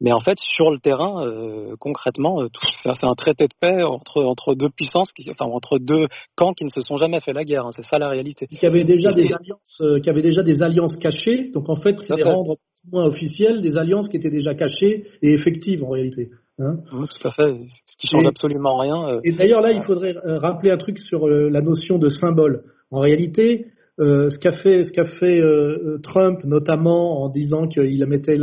mais 0.00 0.12
en 0.12 0.18
fait, 0.18 0.38
sur 0.38 0.70
le 0.70 0.78
terrain, 0.78 1.26
euh, 1.26 1.76
concrètement, 1.78 2.42
euh, 2.42 2.46
c'est 2.72 3.04
un 3.04 3.14
traité 3.14 3.44
de 3.44 3.54
paix 3.60 3.82
entre, 3.82 4.22
entre 4.22 4.54
deux 4.54 4.70
puissances, 4.70 5.12
qui, 5.12 5.28
enfin 5.30 5.44
entre 5.44 5.78
deux 5.78 6.06
camps 6.36 6.54
qui 6.54 6.64
ne 6.64 6.70
se 6.70 6.80
sont 6.80 6.96
jamais 6.96 7.20
fait 7.20 7.34
la 7.34 7.44
guerre. 7.44 7.66
Hein, 7.66 7.70
c'est 7.76 7.84
ça 7.84 7.98
la 7.98 8.08
réalité. 8.08 8.46
Qui 8.46 8.66
avait 8.66 8.84
déjà 8.84 9.12
des 9.12 9.30
alliances, 9.32 9.82
euh, 9.82 10.00
qui 10.00 10.08
avait 10.08 10.22
déjà 10.22 10.42
des 10.42 10.62
alliances 10.62 10.96
cachées. 10.96 11.50
Donc 11.52 11.68
en 11.68 11.76
fait, 11.76 11.98
c'est 12.00 12.22
rendre 12.22 12.56
moins 12.90 13.04
officielles 13.04 13.60
des 13.60 13.76
alliances 13.76 14.08
qui 14.08 14.16
étaient 14.16 14.30
déjà 14.30 14.54
cachées 14.54 15.04
et 15.20 15.34
effectives 15.34 15.84
en 15.84 15.90
réalité. 15.90 16.30
Hein 16.58 16.76
oui, 16.94 17.06
tout 17.06 17.28
à 17.28 17.30
fait. 17.30 17.60
Ce 17.60 17.96
qui 17.98 18.06
change 18.06 18.26
absolument 18.26 18.78
rien. 18.78 19.06
Euh, 19.06 19.20
et 19.24 19.32
d'ailleurs 19.32 19.60
là, 19.60 19.70
il 19.70 19.82
faudrait 19.82 20.14
rappeler 20.24 20.70
un 20.70 20.78
truc 20.78 20.98
sur 20.98 21.28
la 21.28 21.60
notion 21.60 21.98
de 21.98 22.08
symbole. 22.08 22.64
En 22.90 23.00
réalité, 23.00 23.66
euh, 23.66 23.79
ce 24.00 24.38
qu'a 24.38 24.52
fait, 24.52 24.84
ce 24.84 24.92
qu'a 24.92 25.04
fait 25.04 25.40
euh, 25.40 25.98
Trump, 26.02 26.42
notamment 26.44 27.22
en 27.22 27.28
disant 27.28 27.68
qu'il 27.68 28.04
mettait 28.06 28.38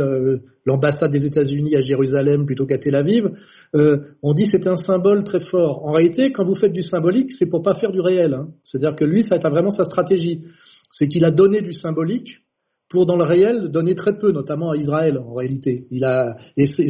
l'ambassade 0.64 1.10
des 1.10 1.26
États-Unis 1.26 1.74
à 1.74 1.80
Jérusalem 1.80 2.46
plutôt 2.46 2.64
qu'à 2.64 2.78
Tel 2.78 2.94
Aviv, 2.94 3.28
euh, 3.74 3.98
on 4.22 4.34
dit 4.34 4.46
c'est 4.46 4.68
un 4.68 4.76
symbole 4.76 5.24
très 5.24 5.40
fort. 5.40 5.84
En 5.84 5.92
réalité, 5.92 6.30
quand 6.30 6.44
vous 6.44 6.54
faites 6.54 6.72
du 6.72 6.82
symbolique, 6.82 7.32
c'est 7.32 7.48
pour 7.48 7.62
pas 7.62 7.74
faire 7.74 7.90
du 7.90 8.00
réel. 8.00 8.34
Hein. 8.34 8.50
C'est-à-dire 8.62 8.94
que 8.94 9.04
lui, 9.04 9.24
ça 9.24 9.34
a 9.34 9.38
été 9.38 9.48
vraiment 9.48 9.70
sa 9.70 9.84
stratégie. 9.84 10.44
C'est 10.92 11.08
qu'il 11.08 11.24
a 11.24 11.32
donné 11.32 11.60
du 11.60 11.72
symbolique 11.72 12.40
pour 12.88 13.04
dans 13.04 13.16
le 13.16 13.24
réel 13.24 13.68
donner 13.68 13.94
très 13.94 14.16
peu, 14.16 14.32
notamment 14.32 14.70
à 14.70 14.76
Israël 14.76 15.18
en 15.18 15.34
réalité. 15.34 15.86
Il 15.90 16.04
a 16.04 16.36
et 16.56 16.66
c'est 16.66 16.86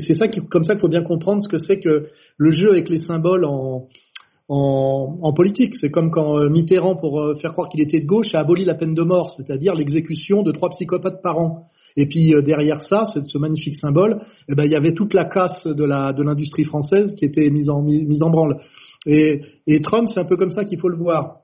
comme 0.49 0.63
ça 0.65 0.75
qu'il 0.75 0.81
faut 0.81 0.89
bien 0.89 1.03
comprendre 1.03 1.43
ce 1.43 1.49
que 1.49 1.59
c'est 1.59 1.81
que 1.81 2.09
le 2.37 2.51
jeu 2.51 2.71
avec 2.71 2.89
les 2.89 2.99
symboles 2.99 3.45
en 3.45 3.89
en, 4.49 5.19
en 5.21 5.33
politique. 5.33 5.75
C'est 5.77 5.91
comme 5.91 6.11
quand 6.11 6.39
euh, 6.39 6.49
Mitterrand, 6.49 6.97
pour 6.97 7.21
euh, 7.21 7.35
faire 7.35 7.53
croire 7.53 7.69
qu'il 7.69 7.81
était 7.81 8.01
de 8.01 8.07
gauche, 8.07 8.35
a 8.35 8.41
aboli 8.41 8.65
la 8.65 8.75
peine 8.75 8.95
de 8.95 9.03
mort, 9.03 9.31
c'est-à-dire 9.37 9.75
l'exécution 9.75 10.43
de 10.43 10.53
trois 10.53 10.71
psychopathes 10.71 11.23
par 11.23 11.39
an. 11.39 11.69
Et 11.97 12.07
puis 12.07 12.35
euh, 12.35 12.43
derrière 12.43 12.81
ça, 12.81 13.05
ce, 13.07 13.21
ce 13.25 13.39
magnifique 13.39 13.75
symbole, 13.75 14.21
eh 14.49 14.55
ben, 14.55 14.65
il 14.65 14.71
y 14.71 14.77
avait 14.77 14.95
toute 14.95 15.15
la 15.15 15.25
casse 15.25 15.67
de 15.67 15.85
la 15.85 16.13
de 16.13 16.23
l'industrie 16.23 16.65
française 16.65 17.15
qui 17.15 17.25
était 17.25 17.51
mise 17.51 17.69
en 17.69 17.83
mise 17.83 18.23
en 18.23 18.31
branle. 18.31 18.61
Et, 19.07 19.43
et 19.67 19.81
Trump, 19.81 20.09
c'est 20.11 20.21
un 20.21 20.25
peu 20.25 20.37
comme 20.37 20.51
ça 20.51 20.65
qu'il 20.65 20.81
faut 20.81 20.89
le 20.89 20.97
voir. 20.97 21.41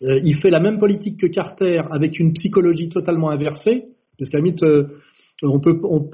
il 0.00 0.34
fait 0.34 0.50
la 0.50 0.60
même 0.60 0.78
politique 0.78 1.18
que 1.20 1.26
Carter 1.26 1.82
avec 1.90 2.18
une 2.18 2.32
psychologie 2.32 2.88
totalement 2.88 3.30
inversée, 3.30 3.84
parce 4.18 4.30
qu'à 4.30 4.40
mythe, 4.40 4.64
on 5.42 5.60
peut, 5.60 5.76
on, 5.82 6.08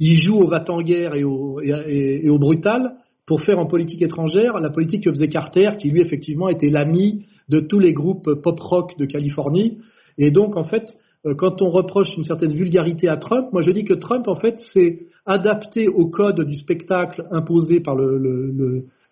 il 0.00 0.16
joue 0.16 0.38
au 0.38 0.48
va-t-en-guerre 0.48 1.14
et 1.14 1.24
et, 1.62 2.26
et 2.26 2.30
au 2.30 2.38
brutal, 2.38 2.96
pour 3.28 3.42
faire 3.42 3.58
en 3.58 3.66
politique 3.66 4.00
étrangère 4.00 4.54
la 4.58 4.70
politique 4.70 5.04
que 5.04 5.10
faisait 5.10 5.28
Carter, 5.28 5.72
qui 5.78 5.90
lui 5.90 6.00
effectivement 6.00 6.48
était 6.48 6.70
l'ami 6.70 7.26
de 7.50 7.60
tous 7.60 7.78
les 7.78 7.92
groupes 7.92 8.32
pop-rock 8.42 8.98
de 8.98 9.04
Californie. 9.04 9.80
Et 10.16 10.30
donc 10.30 10.56
en 10.56 10.64
fait, 10.64 10.96
euh, 11.26 11.34
quand 11.34 11.60
on 11.60 11.68
reproche 11.68 12.16
une 12.16 12.24
certaine 12.24 12.54
vulgarité 12.54 13.06
à 13.06 13.18
Trump, 13.18 13.48
moi 13.52 13.60
je 13.60 13.70
dis 13.70 13.84
que 13.84 13.92
Trump 13.92 14.26
en 14.28 14.34
fait 14.34 14.58
s'est 14.58 15.08
adapté 15.26 15.88
au 15.88 16.06
code 16.06 16.40
du 16.40 16.56
spectacle 16.56 17.26
imposé 17.30 17.80
par 17.80 17.96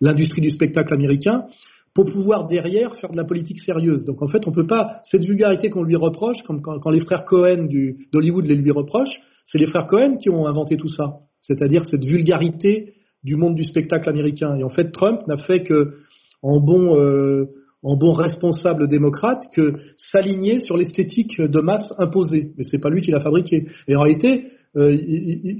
l'industrie 0.01 0.41
du 0.41 0.49
spectacle 0.49 0.95
américain 0.95 1.45
pour 1.93 2.05
pouvoir 2.05 2.47
derrière 2.47 2.95
faire 2.95 3.11
de 3.11 3.17
la 3.17 3.23
politique 3.23 3.59
sérieuse. 3.59 4.03
Donc 4.03 4.23
en 4.23 4.27
fait, 4.27 4.47
on 4.47 4.51
peut 4.51 4.65
pas 4.65 4.99
cette 5.03 5.25
vulgarité 5.25 5.69
qu'on 5.69 5.83
lui 5.83 5.95
reproche, 5.95 6.41
comme 6.41 6.63
quand, 6.63 6.79
quand 6.79 6.89
les 6.89 7.01
frères 7.01 7.23
Cohen 7.23 7.67
d'Hollywood 8.11 8.45
les 8.45 8.55
lui 8.55 8.71
reprochent, 8.71 9.21
c'est 9.45 9.59
les 9.59 9.67
frères 9.67 9.85
Cohen 9.85 10.17
qui 10.17 10.31
ont 10.31 10.47
inventé 10.47 10.75
tout 10.75 10.89
ça. 10.89 11.19
C'est-à-dire 11.41 11.85
cette 11.85 12.03
vulgarité 12.03 12.95
du 13.27 13.35
monde 13.35 13.55
du 13.55 13.63
spectacle 13.63 14.09
américain. 14.09 14.55
Et 14.55 14.63
en 14.63 14.69
fait, 14.69 14.91
Trump 14.91 15.19
n'a 15.27 15.35
fait 15.35 15.63
que, 15.63 15.97
en 16.41 16.61
bon, 16.61 16.97
euh, 16.97 17.45
en 17.83 17.97
bon 17.97 18.13
responsable 18.13 18.87
démocrate, 18.87 19.43
que 19.53 19.73
s'aligner 19.97 20.59
sur 20.59 20.77
l'esthétique 20.77 21.41
de 21.41 21.61
masse 21.61 21.93
imposée. 21.97 22.53
Mais 22.57 22.63
c'est 22.63 22.79
pas 22.79 22.89
lui 22.89 23.01
qui 23.01 23.11
l'a 23.11 23.19
fabriqué. 23.19 23.67
Et 23.89 23.97
en 23.97 24.01
réalité, 24.01 24.45
euh, 24.77 24.97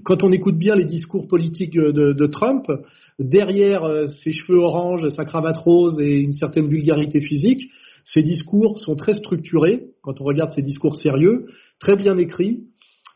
quand 0.06 0.24
on 0.24 0.32
écoute 0.32 0.58
bien 0.58 0.76
les 0.76 0.86
discours 0.86 1.28
politiques 1.28 1.74
de, 1.76 2.28
Trump, 2.28 2.66
derrière 3.20 3.84
euh, 3.84 4.08
ses 4.08 4.32
cheveux 4.32 4.60
orange, 4.60 5.10
sa 5.10 5.26
cravate 5.26 5.58
rose 5.58 6.00
et 6.00 6.20
une 6.20 6.32
certaine 6.32 6.68
vulgarité 6.68 7.20
physique, 7.20 7.70
ses 8.06 8.24
discours 8.24 8.80
sont 8.80 8.96
très 8.96 9.14
structurés. 9.14 9.88
Quand 10.02 10.22
on 10.22 10.24
regarde 10.24 10.52
ses 10.52 10.62
discours 10.62 10.96
sérieux, 10.96 11.48
très 11.80 11.98
bien 11.98 12.16
écrits, 12.16 12.64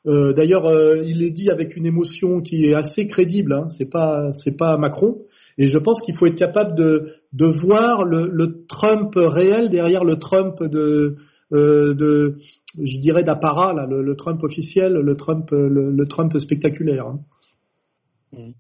euh, 0.08 0.34
d'ailleurs, 0.34 0.66
euh, 0.66 1.04
il 1.06 1.24
est 1.24 1.30
dit 1.30 1.50
avec 1.52 1.76
une 1.76 1.86
émotion 1.86 2.42
qui 2.42 2.66
est 2.66 2.74
assez 2.74 3.08
crédible. 3.08 3.54
Hein, 3.54 3.68
c'est 3.68 3.90
pas 3.90 4.32
c'est 4.32 4.58
pas 4.58 4.78
Macron. 4.78 5.20
Et 5.58 5.68
je 5.68 5.78
pense 5.78 6.02
qu'il 6.02 6.16
faut 6.16 6.26
être 6.26 6.38
capable 6.38 6.76
de 6.76 7.14
de 7.34 7.46
voir 7.46 8.04
le, 8.04 8.28
le 8.28 8.66
Trump 8.68 9.14
réel 9.16 9.70
derrière 9.70 10.04
le 10.04 10.18
Trump 10.18 10.64
de 10.64 11.18
euh, 11.54 11.94
de 11.94 12.38
je 12.82 13.00
dirais 13.00 13.24
d'apparat 13.24 13.74
là, 13.74 13.86
le, 13.86 14.02
le, 14.02 14.16
Trump 14.16 14.42
officiel, 14.44 14.94
le 14.94 15.16
Trump 15.16 15.52
le, 15.52 15.92
le 15.92 16.08
Trump 16.08 16.36
spectaculaire. 16.38 17.06
Hein. 17.06 17.20
Mmh. 18.34 18.52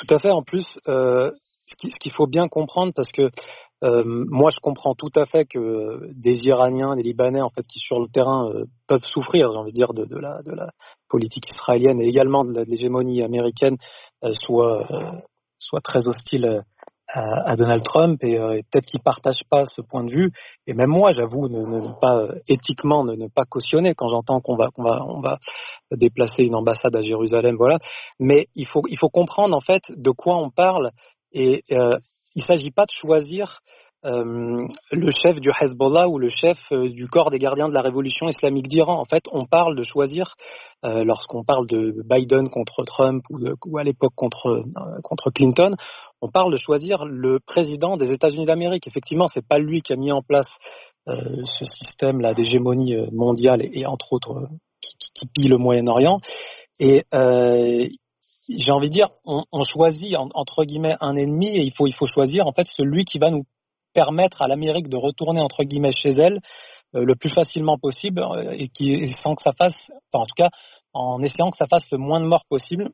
Tout 0.00 0.14
à 0.14 0.18
fait. 0.18 0.30
En 0.30 0.42
plus, 0.42 0.80
euh, 0.88 1.30
ce 1.70 1.98
qu'il 2.00 2.12
faut 2.12 2.26
bien 2.26 2.48
comprendre, 2.48 2.92
parce 2.94 3.10
que 3.12 3.30
euh, 3.82 4.02
moi, 4.04 4.50
je 4.50 4.60
comprends 4.60 4.94
tout 4.94 5.10
à 5.16 5.24
fait 5.24 5.46
que 5.46 6.12
des 6.14 6.46
Iraniens, 6.48 6.96
des 6.96 7.02
Libanais, 7.02 7.40
en 7.40 7.48
fait, 7.48 7.66
qui 7.66 7.78
sur 7.78 8.00
le 8.00 8.08
terrain 8.08 8.50
euh, 8.50 8.64
peuvent 8.86 9.04
souffrir, 9.04 9.50
j'ai 9.52 9.58
envie 9.58 9.72
de 9.72 9.76
dire, 9.76 9.92
de, 9.94 10.06
la, 10.20 10.70
politique 11.08 11.50
israélienne 11.50 12.00
et 12.00 12.06
également 12.06 12.44
de 12.44 12.62
l'hégémonie 12.66 13.22
américaine, 13.22 13.76
euh, 14.24 14.32
soient, 14.32 14.86
soit 15.58 15.80
très 15.80 16.06
hostiles 16.06 16.62
à, 17.12 17.56
Donald 17.56 17.82
Trump 17.82 18.22
et, 18.22 18.36
peut-être 18.70 18.86
qu'ils 18.86 19.02
partagent 19.02 19.44
pas 19.48 19.64
ce 19.64 19.80
point 19.80 20.04
de 20.04 20.12
vue. 20.12 20.30
Et 20.66 20.74
même 20.74 20.90
moi, 20.90 21.10
j'avoue, 21.10 21.48
ne, 21.48 21.64
ne, 21.64 21.92
pas 22.00 22.28
éthiquement 22.48 23.02
ne, 23.02 23.16
ne 23.16 23.26
pas 23.26 23.44
cautionner 23.48 23.94
quand 23.94 24.06
j'entends 24.08 24.40
qu'on 24.40 24.56
va, 24.56 24.66
qu'on 24.68 24.84
va, 24.84 25.04
on 25.08 25.20
va 25.20 25.38
déplacer 25.90 26.44
une 26.44 26.54
ambassade 26.54 26.94
à 26.94 27.00
Jérusalem, 27.00 27.56
voilà. 27.56 27.78
Mais 28.20 28.46
il 28.54 28.66
faut, 28.66 28.82
il 28.88 28.96
faut 28.96 29.08
comprendre 29.08 29.56
en 29.56 29.60
fait 29.60 29.82
de 29.88 30.10
quoi 30.10 30.36
on 30.36 30.50
parle 30.50 30.92
et 31.32 31.62
euh, 31.72 31.96
il 32.34 32.42
ne 32.42 32.46
s'agit 32.46 32.70
pas 32.70 32.84
de 32.84 32.90
choisir 32.90 33.60
euh, 34.06 34.66
le 34.92 35.10
chef 35.10 35.40
du 35.40 35.50
Hezbollah 35.50 36.08
ou 36.08 36.18
le 36.18 36.30
chef 36.30 36.58
euh, 36.72 36.88
du 36.88 37.06
corps 37.06 37.30
des 37.30 37.38
gardiens 37.38 37.68
de 37.68 37.74
la 37.74 37.82
révolution 37.82 38.28
islamique 38.28 38.66
d'Iran. 38.66 38.98
En 38.98 39.04
fait, 39.04 39.24
on 39.30 39.46
parle 39.46 39.76
de 39.76 39.82
choisir, 39.82 40.34
lorsqu'on 40.82 41.44
parle 41.44 41.66
de 41.66 41.94
Biden 42.04 42.48
contre 42.48 42.84
Trump 42.84 43.22
ou, 43.30 43.78
à 43.78 43.84
l'époque 43.84 44.14
contre, 44.14 44.64
Clinton, 45.34 45.72
on 46.22 46.30
parle 46.30 46.52
de 46.52 46.56
choisir 46.56 47.04
le 47.04 47.38
président 47.40 47.96
des 47.96 48.10
États-Unis 48.12 48.46
d'Amérique. 48.46 48.86
Effectivement, 48.86 49.28
c'est 49.28 49.46
pas 49.46 49.58
lui 49.58 49.82
qui 49.82 49.92
a 49.92 49.96
mis 49.96 50.12
en 50.12 50.22
place 50.22 50.58
ce 51.06 51.64
système-là 51.64 52.32
d'hégémonie 52.32 52.94
mondiale 53.12 53.62
et, 53.62 53.84
entre 53.84 54.12
autres 54.12 54.48
qui 55.14 55.26
pille 55.26 55.48
le 55.48 55.58
Moyen-Orient. 55.58 56.20
Et 56.78 57.04
j'ai 58.56 58.72
envie 58.72 58.88
de 58.88 58.92
dire, 58.92 59.08
on, 59.24 59.62
choisit 59.62 60.16
entre 60.16 60.64
guillemets 60.64 60.96
un 61.00 61.16
ennemi 61.16 61.48
et 61.48 61.62
il 61.62 61.72
faut, 61.72 62.06
choisir 62.06 62.46
en 62.46 62.52
fait 62.52 62.66
celui 62.70 63.04
qui 63.04 63.18
va 63.18 63.30
nous 63.30 63.44
permettre 63.92 64.42
à 64.42 64.46
l'Amérique 64.46 64.88
de 64.88 64.96
retourner 64.96 65.40
entre 65.40 65.64
guillemets 65.64 65.92
chez 65.92 66.10
elle 66.10 66.40
euh, 66.94 67.04
le 67.04 67.14
plus 67.16 67.30
facilement 67.30 67.76
possible 67.76 68.22
euh, 68.22 68.52
et 68.52 69.06
sans 69.06 69.34
que 69.34 69.42
ça 69.42 69.52
fasse, 69.56 69.90
en 70.12 70.24
tout 70.24 70.34
cas 70.36 70.48
en 70.92 71.22
essayant 71.22 71.50
que 71.50 71.56
ça 71.56 71.66
fasse 71.68 71.90
le 71.92 71.98
moins 71.98 72.20
de 72.20 72.26
morts 72.26 72.44
possible. 72.48 72.90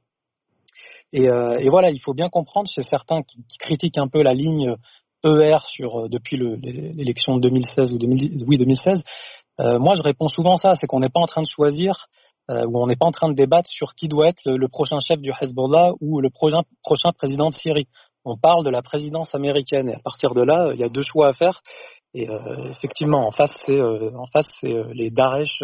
Et, 1.12 1.28
euh, 1.28 1.58
voilà, 1.70 1.90
il 1.90 2.00
faut 2.00 2.14
bien 2.14 2.28
comprendre 2.28 2.68
chez 2.74 2.82
certains 2.82 3.22
qui, 3.22 3.38
critiquent 3.58 3.98
un 3.98 4.08
peu 4.08 4.22
la 4.22 4.34
ligne 4.34 4.74
ER 5.24 5.56
sur 5.64 6.08
depuis 6.08 6.36
l'élection 6.36 7.36
de 7.36 7.40
2016 7.40 7.92
ou 7.92 7.98
2010, 7.98 8.44
oui 8.46 8.56
2016. 8.56 8.98
Euh, 9.60 9.78
moi, 9.78 9.94
je 9.94 10.02
réponds 10.02 10.28
souvent 10.28 10.56
ça, 10.56 10.74
c'est 10.78 10.86
qu'on 10.86 11.00
n'est 11.00 11.08
pas 11.08 11.20
en 11.20 11.26
train 11.26 11.42
de 11.42 11.46
choisir 11.46 12.08
euh, 12.50 12.64
ou 12.66 12.80
on 12.82 12.86
n'est 12.86 12.96
pas 12.96 13.06
en 13.06 13.12
train 13.12 13.28
de 13.28 13.34
débattre 13.34 13.68
sur 13.70 13.94
qui 13.94 14.08
doit 14.08 14.28
être 14.28 14.42
le, 14.46 14.56
le 14.56 14.68
prochain 14.68 14.98
chef 15.00 15.20
du 15.20 15.30
Hezbollah 15.40 15.92
ou 16.00 16.20
le 16.20 16.30
prochain, 16.30 16.62
prochain 16.82 17.10
président 17.12 17.48
de 17.48 17.54
Syrie. 17.54 17.88
On 18.24 18.36
parle 18.36 18.64
de 18.64 18.70
la 18.70 18.82
présidence 18.82 19.34
américaine 19.34 19.88
et 19.88 19.94
à 19.94 20.00
partir 20.00 20.34
de 20.34 20.42
là, 20.42 20.70
il 20.72 20.80
y 20.80 20.84
a 20.84 20.88
deux 20.88 21.02
choix 21.02 21.28
à 21.28 21.32
faire. 21.32 21.62
Et 22.14 22.28
euh, 22.28 22.70
effectivement, 22.70 23.26
en 23.26 23.30
face, 23.30 23.52
c'est 23.64 23.78
euh, 23.78 24.10
en 24.16 24.26
face, 24.26 24.48
c'est 24.60 24.74
les 24.92 25.10
Daesh, 25.10 25.62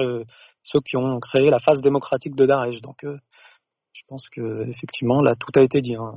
ceux 0.63 0.81
qui 0.81 0.97
ont 0.97 1.19
créé 1.19 1.51
la 1.51 1.59
phase 1.59 1.81
démocratique 1.81 2.37
de 2.37 2.47
Daesh. 2.47 2.81
Donc, 2.83 3.05
je 3.05 4.03
pense 4.07 4.29
que 4.29 4.69
effectivement, 4.69 5.21
là, 5.23 5.35
tout 5.35 5.53
a 5.59 5.63
été 5.63 5.81
dit. 5.81 5.97
Hein. 5.97 6.13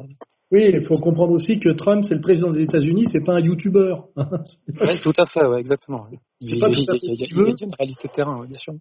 Oui, 0.52 0.70
il 0.72 0.84
faut 0.84 1.00
comprendre 1.00 1.34
aussi 1.34 1.60
que 1.60 1.70
Trump, 1.70 2.04
c'est 2.04 2.16
le 2.16 2.22
président 2.22 2.50
des 2.50 2.62
États-Unis, 2.62 3.06
c'est 3.12 3.24
pas 3.26 3.34
un 3.34 3.40
YouTuber. 3.40 3.96
oui, 4.16 5.00
tout 5.02 5.14
à 5.18 5.26
fait, 5.26 5.46
ouais, 5.46 5.60
exactement. 5.60 6.04
Il, 6.40 6.60
pas 6.60 6.70
il, 6.70 6.80
il, 6.80 6.86
il, 7.02 7.20
y 7.20 7.24
a 7.24 7.66
une 7.66 7.74
réalité 7.78 8.08
de 8.08 8.14
terrain, 8.14 8.46
bien 8.46 8.58
sûr. 8.58 8.74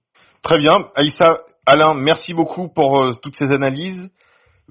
Très 0.43 0.59
bien. 0.59 0.89
Aïssa, 0.95 1.41
Alain, 1.65 1.95
merci 1.95 2.35
beaucoup 2.35 2.69
pour 2.69 3.01
euh, 3.01 3.13
toutes 3.23 3.37
ces 3.37 3.51
analyses. 3.51 4.11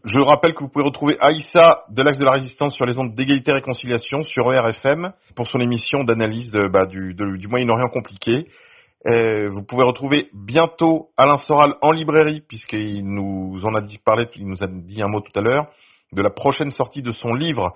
Je 0.03 0.19
rappelle 0.19 0.53
que 0.53 0.59
vous 0.59 0.69
pouvez 0.69 0.85
retrouver 0.85 1.17
Aïssa 1.19 1.83
de 1.89 2.03
l'Axe 2.03 2.19
de 2.19 2.25
la 2.25 2.31
Résistance 2.31 2.75
sur 2.75 2.85
les 2.85 2.99
ondes 2.99 3.15
d'égalité 3.15 3.51
et 3.51 3.55
réconciliation 3.55 4.23
sur 4.23 4.53
ERFM 4.53 5.13
pour 5.35 5.47
son 5.47 5.59
émission 5.59 6.03
d'analyse 6.03 6.51
de, 6.51 6.67
bah, 6.67 6.85
du, 6.85 7.47
Moyen-Orient 7.47 7.89
compliqué. 7.89 8.47
Euh, 9.11 9.49
vous 9.49 9.63
pouvez 9.63 9.83
retrouver 9.83 10.27
bientôt 10.33 11.09
Alain 11.17 11.37
Soral 11.37 11.75
en 11.81 11.91
librairie 11.91 12.41
puisqu'il 12.47 13.03
nous 13.03 13.59
en 13.63 13.73
a 13.75 13.81
dit 13.81 13.97
parlé, 13.97 14.25
il 14.35 14.47
nous 14.47 14.61
a 14.61 14.67
dit 14.67 15.01
un 15.01 15.07
mot 15.07 15.21
tout 15.21 15.37
à 15.37 15.41
l'heure 15.41 15.67
de 16.13 16.21
la 16.21 16.29
prochaine 16.29 16.71
sortie 16.71 17.01
de 17.01 17.11
son 17.11 17.33
livre 17.33 17.73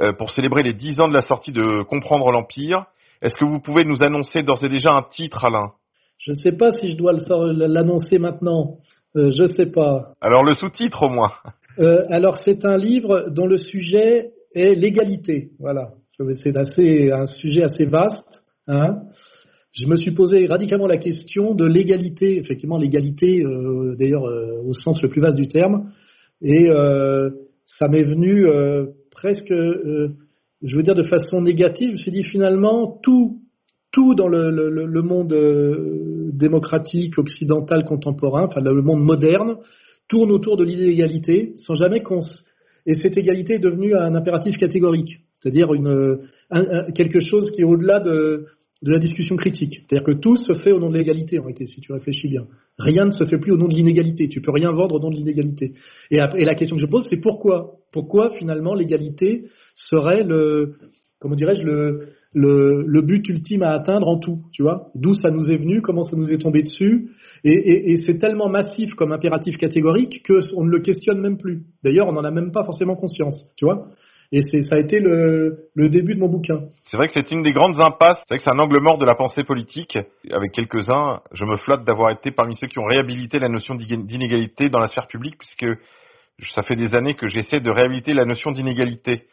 euh, 0.00 0.12
pour 0.12 0.30
célébrer 0.30 0.62
les 0.62 0.74
dix 0.74 1.00
ans 1.00 1.08
de 1.08 1.14
la 1.14 1.22
sortie 1.22 1.52
de 1.52 1.82
Comprendre 1.82 2.30
l'Empire. 2.30 2.86
Est-ce 3.20 3.36
que 3.36 3.44
vous 3.44 3.60
pouvez 3.60 3.84
nous 3.84 4.02
annoncer 4.02 4.42
d'ores 4.42 4.64
et 4.64 4.68
déjà 4.68 4.92
un 4.94 5.02
titre, 5.02 5.44
Alain? 5.44 5.72
Je 6.18 6.32
ne 6.32 6.36
sais 6.36 6.56
pas 6.56 6.70
si 6.70 6.88
je 6.88 6.96
dois 6.96 7.12
l'annoncer 7.12 8.18
maintenant. 8.18 8.78
Euh, 9.16 9.30
je 9.30 9.42
ne 9.42 9.46
sais 9.46 9.70
pas. 9.70 10.14
Alors 10.20 10.44
le 10.44 10.54
sous-titre 10.54 11.04
au 11.04 11.08
moins. 11.08 11.32
Euh, 11.78 12.04
alors 12.10 12.36
c'est 12.36 12.64
un 12.64 12.76
livre 12.76 13.30
dont 13.30 13.46
le 13.46 13.56
sujet 13.56 14.32
est 14.54 14.74
l'égalité. 14.74 15.50
Voilà. 15.58 15.90
C'est 16.36 16.56
assez, 16.56 17.10
un 17.10 17.26
sujet 17.26 17.64
assez 17.64 17.86
vaste. 17.86 18.44
Hein. 18.68 19.02
Je 19.72 19.86
me 19.86 19.96
suis 19.96 20.10
posé 20.10 20.46
radicalement 20.46 20.86
la 20.86 20.98
question 20.98 21.54
de 21.54 21.64
l'égalité, 21.66 22.36
effectivement 22.36 22.76
l'égalité, 22.76 23.42
euh, 23.42 23.96
d'ailleurs 23.98 24.26
euh, 24.26 24.62
au 24.66 24.74
sens 24.74 25.02
le 25.02 25.08
plus 25.08 25.22
vaste 25.22 25.38
du 25.38 25.48
terme, 25.48 25.90
et 26.42 26.68
euh, 26.68 27.30
ça 27.78 27.88
m'est 27.88 28.04
venu 28.04 28.46
euh, 28.46 28.86
presque, 29.10 29.50
euh, 29.50 30.08
je 30.62 30.76
veux 30.76 30.82
dire 30.82 30.94
de 30.94 31.02
façon 31.02 31.40
négative. 31.40 31.88
Je 31.88 31.92
me 31.92 31.98
suis 31.98 32.10
dit 32.10 32.22
finalement 32.22 32.98
tout, 33.02 33.40
tout 33.90 34.14
dans 34.14 34.28
le, 34.28 34.50
le, 34.50 34.86
le 34.86 35.02
monde 35.02 35.32
euh, 35.32 36.30
démocratique 36.32 37.18
occidental 37.18 37.84
contemporain, 37.84 38.44
enfin 38.44 38.60
le 38.60 38.82
monde 38.82 39.02
moderne, 39.02 39.56
tourne 40.08 40.30
autour 40.30 40.56
de 40.56 40.64
l'égalité, 40.64 41.54
sans 41.56 41.74
jamais 41.74 42.02
qu'on 42.02 42.20
et 42.84 42.96
cette 42.96 43.16
égalité 43.16 43.54
est 43.54 43.58
devenue 43.60 43.94
un 43.94 44.14
impératif 44.14 44.56
catégorique, 44.58 45.20
c'est-à-dire 45.38 45.72
une 45.72 46.18
un, 46.50 46.60
un, 46.60 46.90
quelque 46.92 47.20
chose 47.20 47.52
qui 47.52 47.60
est 47.60 47.64
au-delà 47.64 48.00
de 48.00 48.46
de 48.82 48.90
la 48.90 48.98
discussion 48.98 49.36
critique. 49.36 49.84
C'est-à-dire 49.86 50.04
que 50.04 50.18
tout 50.18 50.36
se 50.36 50.54
fait 50.54 50.72
au 50.72 50.80
nom 50.80 50.90
de 50.90 50.96
l'égalité, 50.96 51.38
en 51.38 51.42
réalité, 51.42 51.66
si 51.66 51.80
tu 51.80 51.92
réfléchis 51.92 52.28
bien. 52.28 52.46
Rien 52.78 53.06
ne 53.06 53.10
se 53.12 53.24
fait 53.24 53.38
plus 53.38 53.52
au 53.52 53.56
nom 53.56 53.68
de 53.68 53.74
l'inégalité. 53.74 54.28
Tu 54.28 54.40
peux 54.40 54.50
rien 54.50 54.72
vendre 54.72 54.96
au 54.96 55.00
nom 55.00 55.10
de 55.10 55.16
l'inégalité. 55.16 55.74
Et, 56.10 56.16
la 56.16 56.54
question 56.54 56.76
que 56.76 56.82
je 56.82 56.86
pose, 56.86 57.06
c'est 57.08 57.20
pourquoi? 57.20 57.76
Pourquoi, 57.92 58.30
finalement, 58.30 58.74
l'égalité 58.74 59.44
serait 59.74 60.24
le, 60.24 60.74
comment 61.20 61.36
dirais-je, 61.36 61.62
le, 61.62 63.02
but 63.02 63.28
ultime 63.28 63.62
à 63.62 63.70
atteindre 63.70 64.08
en 64.08 64.18
tout, 64.18 64.40
tu 64.52 64.62
vois? 64.62 64.90
D'où 64.96 65.14
ça 65.14 65.30
nous 65.30 65.50
est 65.50 65.58
venu, 65.58 65.80
comment 65.80 66.02
ça 66.02 66.16
nous 66.16 66.32
est 66.32 66.38
tombé 66.38 66.62
dessus? 66.62 67.10
Et, 67.44 67.52
et, 67.52 67.92
et 67.92 67.96
c'est 67.98 68.18
tellement 68.18 68.48
massif 68.48 68.94
comme 68.94 69.12
impératif 69.12 69.58
catégorique 69.58 70.26
qu'on 70.26 70.64
ne 70.64 70.70
le 70.70 70.80
questionne 70.80 71.20
même 71.20 71.38
plus. 71.38 71.62
D'ailleurs, 71.84 72.08
on 72.08 72.12
n'en 72.12 72.24
a 72.24 72.30
même 72.32 72.50
pas 72.50 72.64
forcément 72.64 72.96
conscience, 72.96 73.46
tu 73.56 73.64
vois? 73.64 73.90
Et 74.32 74.40
c'est, 74.40 74.62
ça 74.62 74.76
a 74.76 74.78
été 74.78 74.98
le, 74.98 75.68
le, 75.74 75.88
début 75.90 76.14
de 76.14 76.20
mon 76.20 76.28
bouquin. 76.28 76.60
C'est 76.86 76.96
vrai 76.96 77.06
que 77.06 77.12
c'est 77.12 77.30
une 77.30 77.42
des 77.42 77.52
grandes 77.52 77.78
impasses. 77.78 78.18
C'est 78.20 78.34
vrai 78.34 78.38
que 78.38 78.44
c'est 78.44 78.50
un 78.50 78.58
angle 78.58 78.80
mort 78.80 78.96
de 78.96 79.04
la 79.04 79.14
pensée 79.14 79.44
politique. 79.44 79.98
Avec 80.30 80.52
quelques-uns, 80.52 81.20
je 81.32 81.44
me 81.44 81.56
flatte 81.58 81.84
d'avoir 81.84 82.10
été 82.10 82.30
parmi 82.30 82.56
ceux 82.56 82.66
qui 82.66 82.78
ont 82.78 82.84
réhabilité 82.84 83.38
la 83.38 83.50
notion 83.50 83.74
d'inégalité 83.74 84.70
dans 84.70 84.78
la 84.78 84.88
sphère 84.88 85.06
publique, 85.06 85.36
puisque 85.38 85.66
ça 86.54 86.62
fait 86.62 86.76
des 86.76 86.94
années 86.94 87.14
que 87.14 87.28
j'essaie 87.28 87.60
de 87.60 87.70
réhabiliter 87.70 88.14
la 88.14 88.24
notion 88.24 88.52
d'inégalité. 88.52 89.26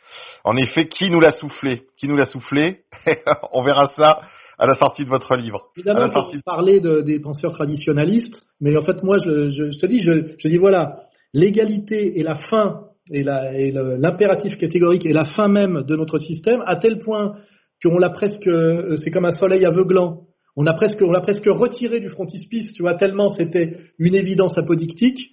En 0.43 0.57
effet, 0.57 0.89
qui 0.89 1.09
nous 1.09 1.21
l'a 1.21 1.31
soufflé? 1.31 1.83
Qui 1.97 2.09
nous 2.09 2.17
l'a 2.17 2.25
soufflé? 2.25 2.81
On 3.53 3.63
verra 3.63 3.87
ça 3.95 4.19
à 4.57 4.65
la 4.65 4.75
sortie 4.75 5.05
de 5.05 5.09
votre 5.09 5.33
livre. 5.35 5.69
Évidemment, 5.77 6.01
à 6.01 6.11
sortie... 6.11 6.41
parler 6.45 6.81
de, 6.81 6.99
des 6.99 7.21
penseurs 7.21 7.53
traditionnalistes, 7.53 8.45
mais 8.59 8.75
en 8.75 8.81
fait, 8.81 9.01
moi, 9.03 9.17
je, 9.17 9.49
je, 9.49 9.71
je 9.71 9.79
te 9.79 9.85
dis, 9.85 10.01
je, 10.01 10.35
je 10.37 10.47
dis 10.49 10.57
voilà, 10.57 11.03
l'égalité 11.33 12.19
est 12.19 12.23
la 12.23 12.35
fin 12.35 12.88
et 13.11 13.23
l'impératif 13.23 14.57
catégorique 14.57 15.05
est 15.05 15.13
la 15.13 15.25
fin 15.25 15.47
même 15.47 15.83
de 15.83 15.95
notre 15.95 16.17
système, 16.17 16.61
à 16.65 16.75
tel 16.75 16.99
point 16.99 17.35
qu'on 17.83 17.97
l'a 17.97 18.09
presque, 18.09 18.47
euh, 18.47 18.95
c'est 18.97 19.11
comme 19.11 19.25
un 19.25 19.31
soleil 19.31 19.65
aveuglant. 19.65 20.25
On 20.55 20.65
a 20.65 20.73
presque, 20.73 21.01
l'a 21.01 21.21
presque 21.21 21.45
retiré 21.45 21.99
du 21.99 22.09
frontispice, 22.09 22.73
tu 22.73 22.83
vois, 22.83 22.95
tellement 22.95 23.29
c'était 23.29 23.77
une 23.97 24.15
évidence 24.15 24.57
apodictique. 24.57 25.31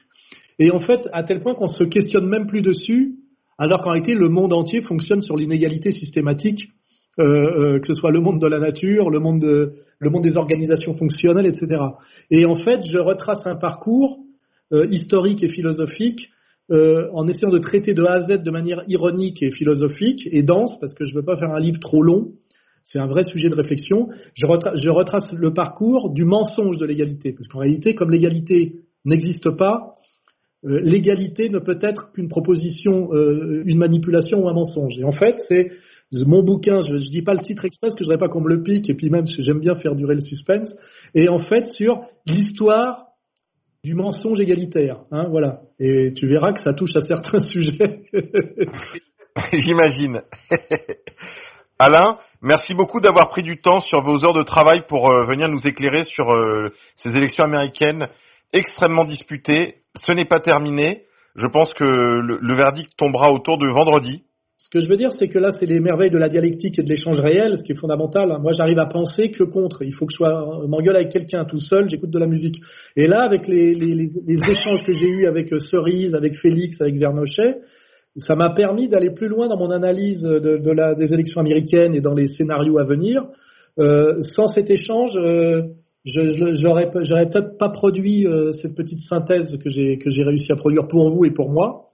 Et 0.58 0.70
en 0.70 0.78
fait, 0.78 1.08
à 1.12 1.22
tel 1.22 1.40
point 1.40 1.54
qu'on 1.54 1.66
se 1.66 1.84
questionne 1.84 2.26
même 2.26 2.46
plus 2.46 2.62
dessus, 2.62 3.16
alors 3.58 3.80
qu'en 3.80 3.90
réalité, 3.90 4.14
le 4.14 4.28
monde 4.28 4.52
entier 4.52 4.80
fonctionne 4.80 5.20
sur 5.20 5.36
l'inégalité 5.36 5.90
systématique, 5.90 6.70
euh, 7.18 7.24
euh, 7.24 7.80
que 7.80 7.86
ce 7.86 7.94
soit 7.94 8.12
le 8.12 8.20
monde 8.20 8.40
de 8.40 8.46
la 8.46 8.58
nature, 8.58 9.10
le 9.10 9.18
monde, 9.18 9.40
de, 9.40 9.74
le 9.98 10.10
monde 10.10 10.22
des 10.22 10.36
organisations 10.36 10.94
fonctionnelles, 10.94 11.46
etc. 11.46 11.82
Et 12.30 12.46
en 12.46 12.54
fait, 12.54 12.80
je 12.88 12.98
retrace 12.98 13.46
un 13.46 13.56
parcours 13.56 14.20
historique 14.90 15.44
et 15.44 15.48
philosophique 15.48 16.28
euh, 16.72 17.08
en 17.12 17.28
essayant 17.28 17.52
de 17.52 17.58
traiter 17.58 17.94
de 17.94 18.02
A 18.02 18.14
à 18.14 18.20
Z 18.20 18.42
de 18.42 18.50
manière 18.50 18.82
ironique 18.88 19.42
et 19.42 19.50
philosophique 19.50 20.28
et 20.30 20.42
dense, 20.42 20.78
parce 20.80 20.94
que 20.94 21.04
je 21.04 21.14
ne 21.14 21.20
veux 21.20 21.24
pas 21.24 21.36
faire 21.36 21.54
un 21.54 21.60
livre 21.60 21.78
trop 21.78 22.02
long, 22.02 22.32
c'est 22.82 22.98
un 22.98 23.06
vrai 23.06 23.22
sujet 23.22 23.48
de 23.48 23.54
réflexion, 23.54 24.08
je, 24.34 24.46
retra 24.46 24.74
je 24.76 24.88
retrace 24.88 25.32
le 25.32 25.52
parcours 25.52 26.10
du 26.10 26.24
mensonge 26.24 26.78
de 26.78 26.86
l'égalité. 26.86 27.32
Parce 27.32 27.48
qu'en 27.48 27.58
réalité, 27.58 27.94
comme 27.94 28.10
l'égalité 28.10 28.80
n'existe 29.04 29.50
pas, 29.50 29.96
euh, 30.64 30.80
l'égalité 30.82 31.48
ne 31.48 31.58
peut 31.58 31.78
être 31.80 32.12
qu'une 32.12 32.28
proposition, 32.28 33.12
euh, 33.12 33.62
une 33.64 33.78
manipulation 33.78 34.44
ou 34.44 34.48
un 34.48 34.54
mensonge. 34.54 34.98
Et 34.98 35.04
en 35.04 35.12
fait, 35.12 35.36
c'est 35.48 35.70
mon 36.12 36.42
bouquin, 36.42 36.80
je 36.80 36.94
ne 36.94 36.98
dis 36.98 37.22
pas 37.22 37.34
le 37.34 37.40
titre 37.40 37.64
express, 37.64 37.94
que 37.94 38.04
je 38.04 38.04
voudrais 38.04 38.18
pas 38.18 38.28
qu'on 38.28 38.40
me 38.40 38.48
le 38.48 38.62
pique, 38.62 38.88
et 38.88 38.94
puis 38.94 39.10
même 39.10 39.26
j'aime 39.26 39.60
bien 39.60 39.74
faire 39.74 39.94
durer 39.94 40.14
le 40.14 40.20
suspense, 40.20 40.74
et 41.14 41.28
en 41.28 41.38
fait 41.38 41.66
sur 41.66 42.02
l'histoire 42.26 43.05
du 43.86 43.94
mensonge 43.94 44.40
égalitaire. 44.40 44.98
Hein, 45.12 45.28
voilà. 45.30 45.60
Et 45.78 46.12
tu 46.12 46.26
verras 46.26 46.52
que 46.52 46.58
ça 46.58 46.74
touche 46.74 46.96
à 46.96 47.00
certains 47.00 47.38
sujets. 47.52 48.00
J'imagine. 49.52 50.22
Alain, 51.78 52.18
merci 52.42 52.74
beaucoup 52.74 52.98
d'avoir 52.98 53.30
pris 53.30 53.44
du 53.44 53.60
temps 53.60 53.78
sur 53.78 54.02
vos 54.02 54.24
heures 54.24 54.34
de 54.34 54.42
travail 54.42 54.82
pour 54.88 55.08
euh, 55.08 55.24
venir 55.24 55.48
nous 55.48 55.68
éclairer 55.68 56.02
sur 56.02 56.32
euh, 56.32 56.72
ces 56.96 57.16
élections 57.16 57.44
américaines 57.44 58.08
extrêmement 58.52 59.04
disputées. 59.04 59.76
Ce 60.00 60.10
n'est 60.10 60.24
pas 60.24 60.40
terminé. 60.40 61.04
Je 61.36 61.46
pense 61.46 61.72
que 61.74 61.84
le, 61.84 62.38
le 62.40 62.56
verdict 62.56 62.90
tombera 62.96 63.30
autour 63.30 63.56
de 63.56 63.68
vendredi. 63.68 64.24
Ce 64.58 64.68
que 64.70 64.80
je 64.80 64.88
veux 64.88 64.96
dire, 64.96 65.12
c'est 65.12 65.28
que 65.28 65.38
là, 65.38 65.50
c'est 65.50 65.66
les 65.66 65.80
merveilles 65.80 66.10
de 66.10 66.18
la 66.18 66.28
dialectique 66.28 66.78
et 66.78 66.82
de 66.82 66.88
l'échange 66.88 67.20
réel, 67.20 67.56
ce 67.56 67.62
qui 67.62 67.72
est 67.72 67.76
fondamental. 67.76 68.36
Moi, 68.40 68.52
j'arrive 68.52 68.78
à 68.78 68.86
penser 68.86 69.30
que 69.30 69.44
contre. 69.44 69.82
Il 69.82 69.92
faut 69.92 70.06
que 70.06 70.12
je 70.12 70.16
sois, 70.16 70.66
m'engueule 70.66 70.96
avec 70.96 71.10
quelqu'un 71.10 71.44
tout 71.44 71.60
seul, 71.60 71.88
j'écoute 71.88 72.10
de 72.10 72.18
la 72.18 72.26
musique. 72.26 72.56
Et 72.96 73.06
là, 73.06 73.22
avec 73.22 73.46
les, 73.46 74.08
échanges 74.50 74.84
que 74.84 74.92
j'ai 74.92 75.06
eus 75.06 75.26
avec 75.26 75.52
euh, 75.52 75.58
Cerise, 75.58 76.14
avec 76.14 76.36
Félix, 76.36 76.80
avec 76.80 76.96
Vernochet, 76.96 77.58
ça 78.16 78.34
m'a 78.34 78.50
permis 78.50 78.88
d'aller 78.88 79.10
plus 79.10 79.28
loin 79.28 79.46
dans 79.46 79.58
mon 79.58 79.70
analyse 79.70 80.22
des 80.22 81.12
élections 81.12 81.40
américaines 81.40 81.94
et 81.94 82.00
dans 82.00 82.14
les 82.14 82.28
scénarios 82.28 82.78
à 82.78 82.84
venir. 82.84 83.26
Euh, 83.78 84.22
sans 84.22 84.46
cet 84.46 84.70
échange, 84.70 85.16
euh, 85.16 85.62
je 86.04 86.54
j'aurais 86.54 86.90
peut-être 86.90 87.58
pas 87.58 87.68
produit 87.68 88.26
euh, 88.26 88.52
cette 88.52 88.74
petite 88.74 89.00
synthèse 89.00 89.58
que 89.58 89.68
j'ai 89.68 90.22
réussi 90.22 90.52
à 90.52 90.56
produire 90.56 90.86
pour 90.88 91.10
vous 91.10 91.24
et 91.24 91.32
pour 91.32 91.50
moi. 91.50 91.90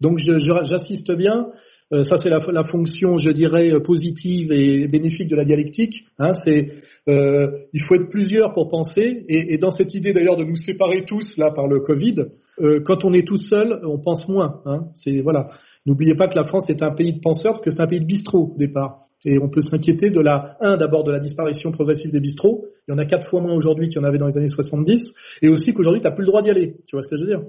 Donc 0.00 0.18
j'assiste 0.18 1.10
bien 1.12 1.46
euh, 1.46 1.52
ça, 1.92 2.16
c'est 2.16 2.30
la, 2.30 2.40
la, 2.52 2.64
fonction, 2.64 3.18
je 3.18 3.30
dirais, 3.30 3.70
positive 3.80 4.50
et 4.52 4.88
bénéfique 4.88 5.28
de 5.28 5.36
la 5.36 5.44
dialectique. 5.44 6.06
Hein, 6.18 6.32
c'est 6.32 6.70
euh, 7.08 7.48
il 7.72 7.82
faut 7.82 7.96
être 7.96 8.08
plusieurs 8.08 8.52
pour 8.54 8.68
penser. 8.68 9.24
Et, 9.28 9.54
et 9.54 9.58
dans 9.58 9.70
cette 9.70 9.94
idée 9.94 10.12
d'ailleurs 10.12 10.36
de 10.36 10.44
nous 10.44 10.56
séparer 10.56 11.04
tous 11.04 11.36
là 11.36 11.50
par 11.50 11.66
le 11.66 11.80
Covid, 11.80 12.14
euh, 12.60 12.80
quand 12.84 13.04
on 13.04 13.12
est 13.12 13.26
tout 13.26 13.36
seul, 13.36 13.80
on 13.84 13.98
pense 13.98 14.28
moins. 14.28 14.62
Hein, 14.64 14.86
c'est 14.94 15.20
voilà. 15.20 15.48
N'oubliez 15.86 16.14
pas 16.14 16.28
que 16.28 16.36
la 16.36 16.44
France 16.44 16.68
est 16.70 16.82
un 16.82 16.92
pays 16.92 17.12
de 17.12 17.20
penseurs 17.20 17.52
parce 17.52 17.64
que 17.64 17.70
c'est 17.70 17.82
un 17.82 17.86
pays 17.86 18.00
de 18.00 18.06
bistrot 18.06 18.52
au 18.54 18.58
départ. 18.58 19.00
Et 19.26 19.38
on 19.38 19.48
peut 19.48 19.62
s'inquiéter 19.62 20.10
de 20.10 20.20
la, 20.20 20.56
un, 20.60 20.76
d'abord 20.76 21.02
de 21.04 21.10
la 21.10 21.18
disparition 21.18 21.72
progressive 21.72 22.10
des 22.10 22.20
bistrots. 22.20 22.66
Il 22.86 22.92
y 22.92 22.94
en 22.94 22.98
a 22.98 23.06
quatre 23.06 23.26
fois 23.26 23.40
moins 23.40 23.54
aujourd'hui 23.54 23.88
qu'il 23.88 23.96
y 23.96 24.00
en 24.00 24.04
avait 24.04 24.18
dans 24.18 24.26
les 24.26 24.36
années 24.36 24.48
70. 24.48 25.14
Et 25.40 25.48
aussi 25.48 25.72
qu'aujourd'hui, 25.72 26.02
tu 26.02 26.06
n'as 26.06 26.14
plus 26.14 26.22
le 26.22 26.28
droit 26.28 26.42
d'y 26.42 26.50
aller. 26.50 26.76
Tu 26.86 26.94
vois 26.96 27.02
ce 27.02 27.08
que 27.08 27.16
je 27.16 27.22
veux 27.22 27.28
dire? 27.28 27.40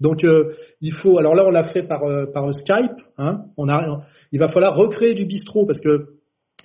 Donc 0.00 0.24
euh, 0.24 0.52
il 0.80 0.92
faut. 0.92 1.18
Alors 1.18 1.34
là, 1.34 1.44
on 1.46 1.50
l'a 1.50 1.64
fait 1.64 1.82
par 1.82 2.04
euh, 2.04 2.26
par 2.26 2.52
Skype. 2.52 3.00
Hein. 3.18 3.44
On 3.56 3.68
a. 3.68 4.02
Il 4.32 4.40
va 4.40 4.48
falloir 4.48 4.76
recréer 4.76 5.14
du 5.14 5.24
bistrot 5.24 5.66
parce 5.66 5.80
que 5.80 6.16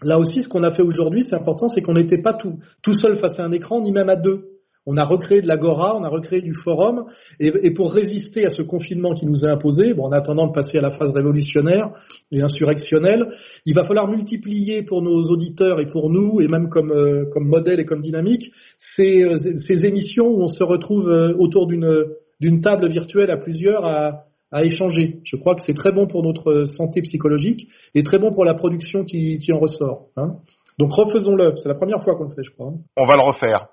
là 0.04 0.18
aussi, 0.18 0.44
ce 0.44 0.50
qu'on 0.50 0.64
a 0.64 0.72
fait 0.72 0.84
aujourd'hui, 0.84 1.24
c'est 1.24 1.36
important, 1.36 1.70
c'est 1.70 1.82
qu'on 1.82 1.94
n'était 1.94 2.22
pas 2.22 2.34
tout 2.34 2.60
tout 2.82 2.94
seul 2.94 3.18
face 3.18 3.40
à 3.40 3.44
un 3.44 3.52
écran, 3.52 3.82
ni 3.82 3.92
même 3.92 4.10
à 4.10 4.16
deux. 4.16 4.52
On 4.88 4.98
a 4.98 5.04
recréé 5.04 5.42
de 5.42 5.48
l'agora, 5.48 5.96
on 5.96 6.04
a 6.04 6.10
recréé 6.10 6.42
du 6.42 6.56
forum, 6.56 7.06
et, 7.40 7.52
et, 7.62 7.72
pour 7.72 7.94
résister 7.94 8.48
à 8.48 8.50
ce 8.50 8.64
confinement 8.64 9.14
qui 9.14 9.28
nous 9.28 9.46
est 9.46 9.50
imposé, 9.50 9.94
bon, 9.94 10.06
en 10.06 10.12
attendant 10.12 10.48
de 10.48 10.54
passer 10.54 10.80
à 10.80 10.82
la 10.82 10.90
phase 10.90 11.12
révolutionnaire 11.12 11.92
et 12.32 12.42
insurrectionnelle, 12.42 13.28
il 13.68 13.76
va 13.76 13.84
falloir 13.84 14.08
multiplier 14.08 14.82
pour 14.82 15.04
nos 15.04 15.22
auditeurs 15.22 15.80
et 15.80 15.86
pour 15.86 16.10
nous, 16.10 16.42
et 16.42 16.48
même 16.48 16.70
comme, 16.70 16.92
euh, 16.92 17.26
comme 17.32 17.48
modèle 17.48 17.80
et 17.80 17.86
comme 17.86 18.02
dynamique, 18.02 18.52
ces, 18.80 19.24
euh, 19.24 19.38
ces 19.38 19.86
émissions 19.86 20.26
où 20.26 20.42
on 20.42 20.48
se 20.48 20.64
retrouve 20.64 21.10
euh, 21.10 21.36
autour 21.38 21.68
d'une 21.68 22.08
d'une 22.42 22.60
table 22.60 22.90
virtuelle 22.90 23.32
à 23.32 23.38
plusieurs 23.38 23.86
à, 23.86 24.26
échanger. 24.64 25.22
Je 25.24 25.38
crois 25.38 25.56
que 25.56 25.62
c'est 25.62 25.74
très 25.74 25.94
bon 25.94 26.08
pour 26.08 26.24
notre 26.24 26.66
santé 26.66 27.02
psychologique 27.04 27.70
et 27.96 28.04
très 28.04 28.20
bon 28.20 28.34
pour 28.34 28.44
la 28.44 28.54
production 28.54 29.06
qui, 29.06 29.40
en 29.54 29.60
ressort. 29.60 30.08
Hein. 30.18 30.36
Donc 30.78 30.92
refaisons-le. 30.92 31.56
C'est 31.56 31.70
la 31.70 31.76
première 31.76 32.04
fois 32.04 32.16
qu'on 32.16 32.26
le 32.26 32.36
fait, 32.36 32.44
je 32.44 32.52
crois. 32.52 32.68
Hein. 32.68 32.80
On 32.98 33.06
va 33.06 33.16
le 33.16 33.22
refaire. 33.22 33.68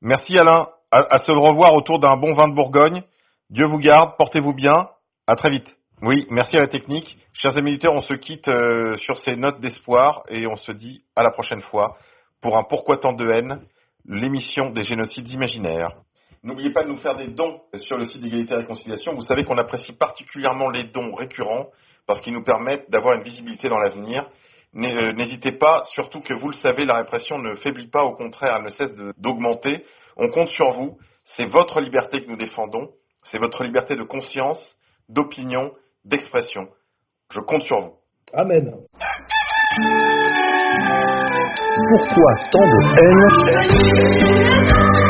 Merci 0.00 0.38
Alain. 0.38 0.68
À, 0.92 1.16
à 1.16 1.18
se 1.18 1.32
revoir 1.32 1.74
autour 1.74 1.98
d'un 1.98 2.16
bon 2.16 2.32
vin 2.34 2.46
de 2.46 2.54
Bourgogne. 2.54 3.02
Dieu 3.48 3.66
vous 3.66 3.78
garde. 3.78 4.12
Portez-vous 4.18 4.54
bien. 4.54 4.88
À 5.26 5.34
très 5.34 5.50
vite. 5.50 5.76
Oui, 6.02 6.26
merci 6.30 6.56
à 6.56 6.60
la 6.60 6.68
technique. 6.68 7.18
Chers 7.32 7.56
amis 7.58 7.72
auditeurs, 7.72 7.94
on 7.94 8.00
se 8.00 8.14
quitte 8.14 8.48
euh, 8.48 8.96
sur 8.98 9.18
ces 9.18 9.36
notes 9.36 9.60
d'espoir 9.60 10.22
et 10.28 10.46
on 10.46 10.56
se 10.56 10.72
dit 10.72 11.02
à 11.16 11.22
la 11.22 11.30
prochaine 11.30 11.60
fois 11.60 11.96
pour 12.40 12.56
un 12.56 12.62
Pourquoi 12.62 12.98
tant 12.98 13.12
de 13.12 13.28
haine, 13.28 13.60
l'émission 14.06 14.70
des 14.70 14.82
génocides 14.82 15.28
imaginaires. 15.28 15.92
N'oubliez 16.42 16.70
pas 16.70 16.84
de 16.84 16.88
nous 16.88 16.96
faire 16.96 17.16
des 17.16 17.28
dons 17.28 17.60
sur 17.80 17.98
le 17.98 18.06
site 18.06 18.22
d'égalité 18.22 18.54
et 18.54 18.58
réconciliation. 18.58 19.14
Vous 19.14 19.22
savez 19.22 19.44
qu'on 19.44 19.58
apprécie 19.58 19.92
particulièrement 19.96 20.70
les 20.70 20.84
dons 20.84 21.14
récurrents 21.14 21.66
parce 22.06 22.22
qu'ils 22.22 22.32
nous 22.32 22.44
permettent 22.44 22.90
d'avoir 22.90 23.14
une 23.14 23.22
visibilité 23.22 23.68
dans 23.68 23.78
l'avenir. 23.78 24.26
N'hésitez 24.72 25.52
pas, 25.52 25.84
surtout 25.92 26.20
que 26.20 26.32
vous 26.32 26.48
le 26.48 26.54
savez, 26.54 26.86
la 26.86 26.96
répression 26.96 27.38
ne 27.38 27.56
faiblit 27.56 27.88
pas, 27.88 28.04
au 28.04 28.14
contraire, 28.14 28.56
elle 28.56 28.64
ne 28.64 28.70
cesse 28.70 28.94
d'augmenter. 29.18 29.84
On 30.16 30.28
compte 30.28 30.48
sur 30.48 30.70
vous. 30.72 30.96
C'est 31.24 31.44
votre 31.44 31.80
liberté 31.80 32.22
que 32.22 32.30
nous 32.30 32.36
défendons. 32.36 32.88
C'est 33.24 33.38
votre 33.38 33.62
liberté 33.62 33.94
de 33.94 34.02
conscience, 34.02 34.78
d'opinion, 35.10 35.72
d'expression. 36.04 36.68
Je 37.30 37.40
compte 37.40 37.64
sur 37.64 37.80
vous. 37.82 37.92
Amen. 38.32 38.64
Pourquoi 41.90 42.34
tant 42.50 42.66
de 42.66 42.78
haine? 44.96 45.09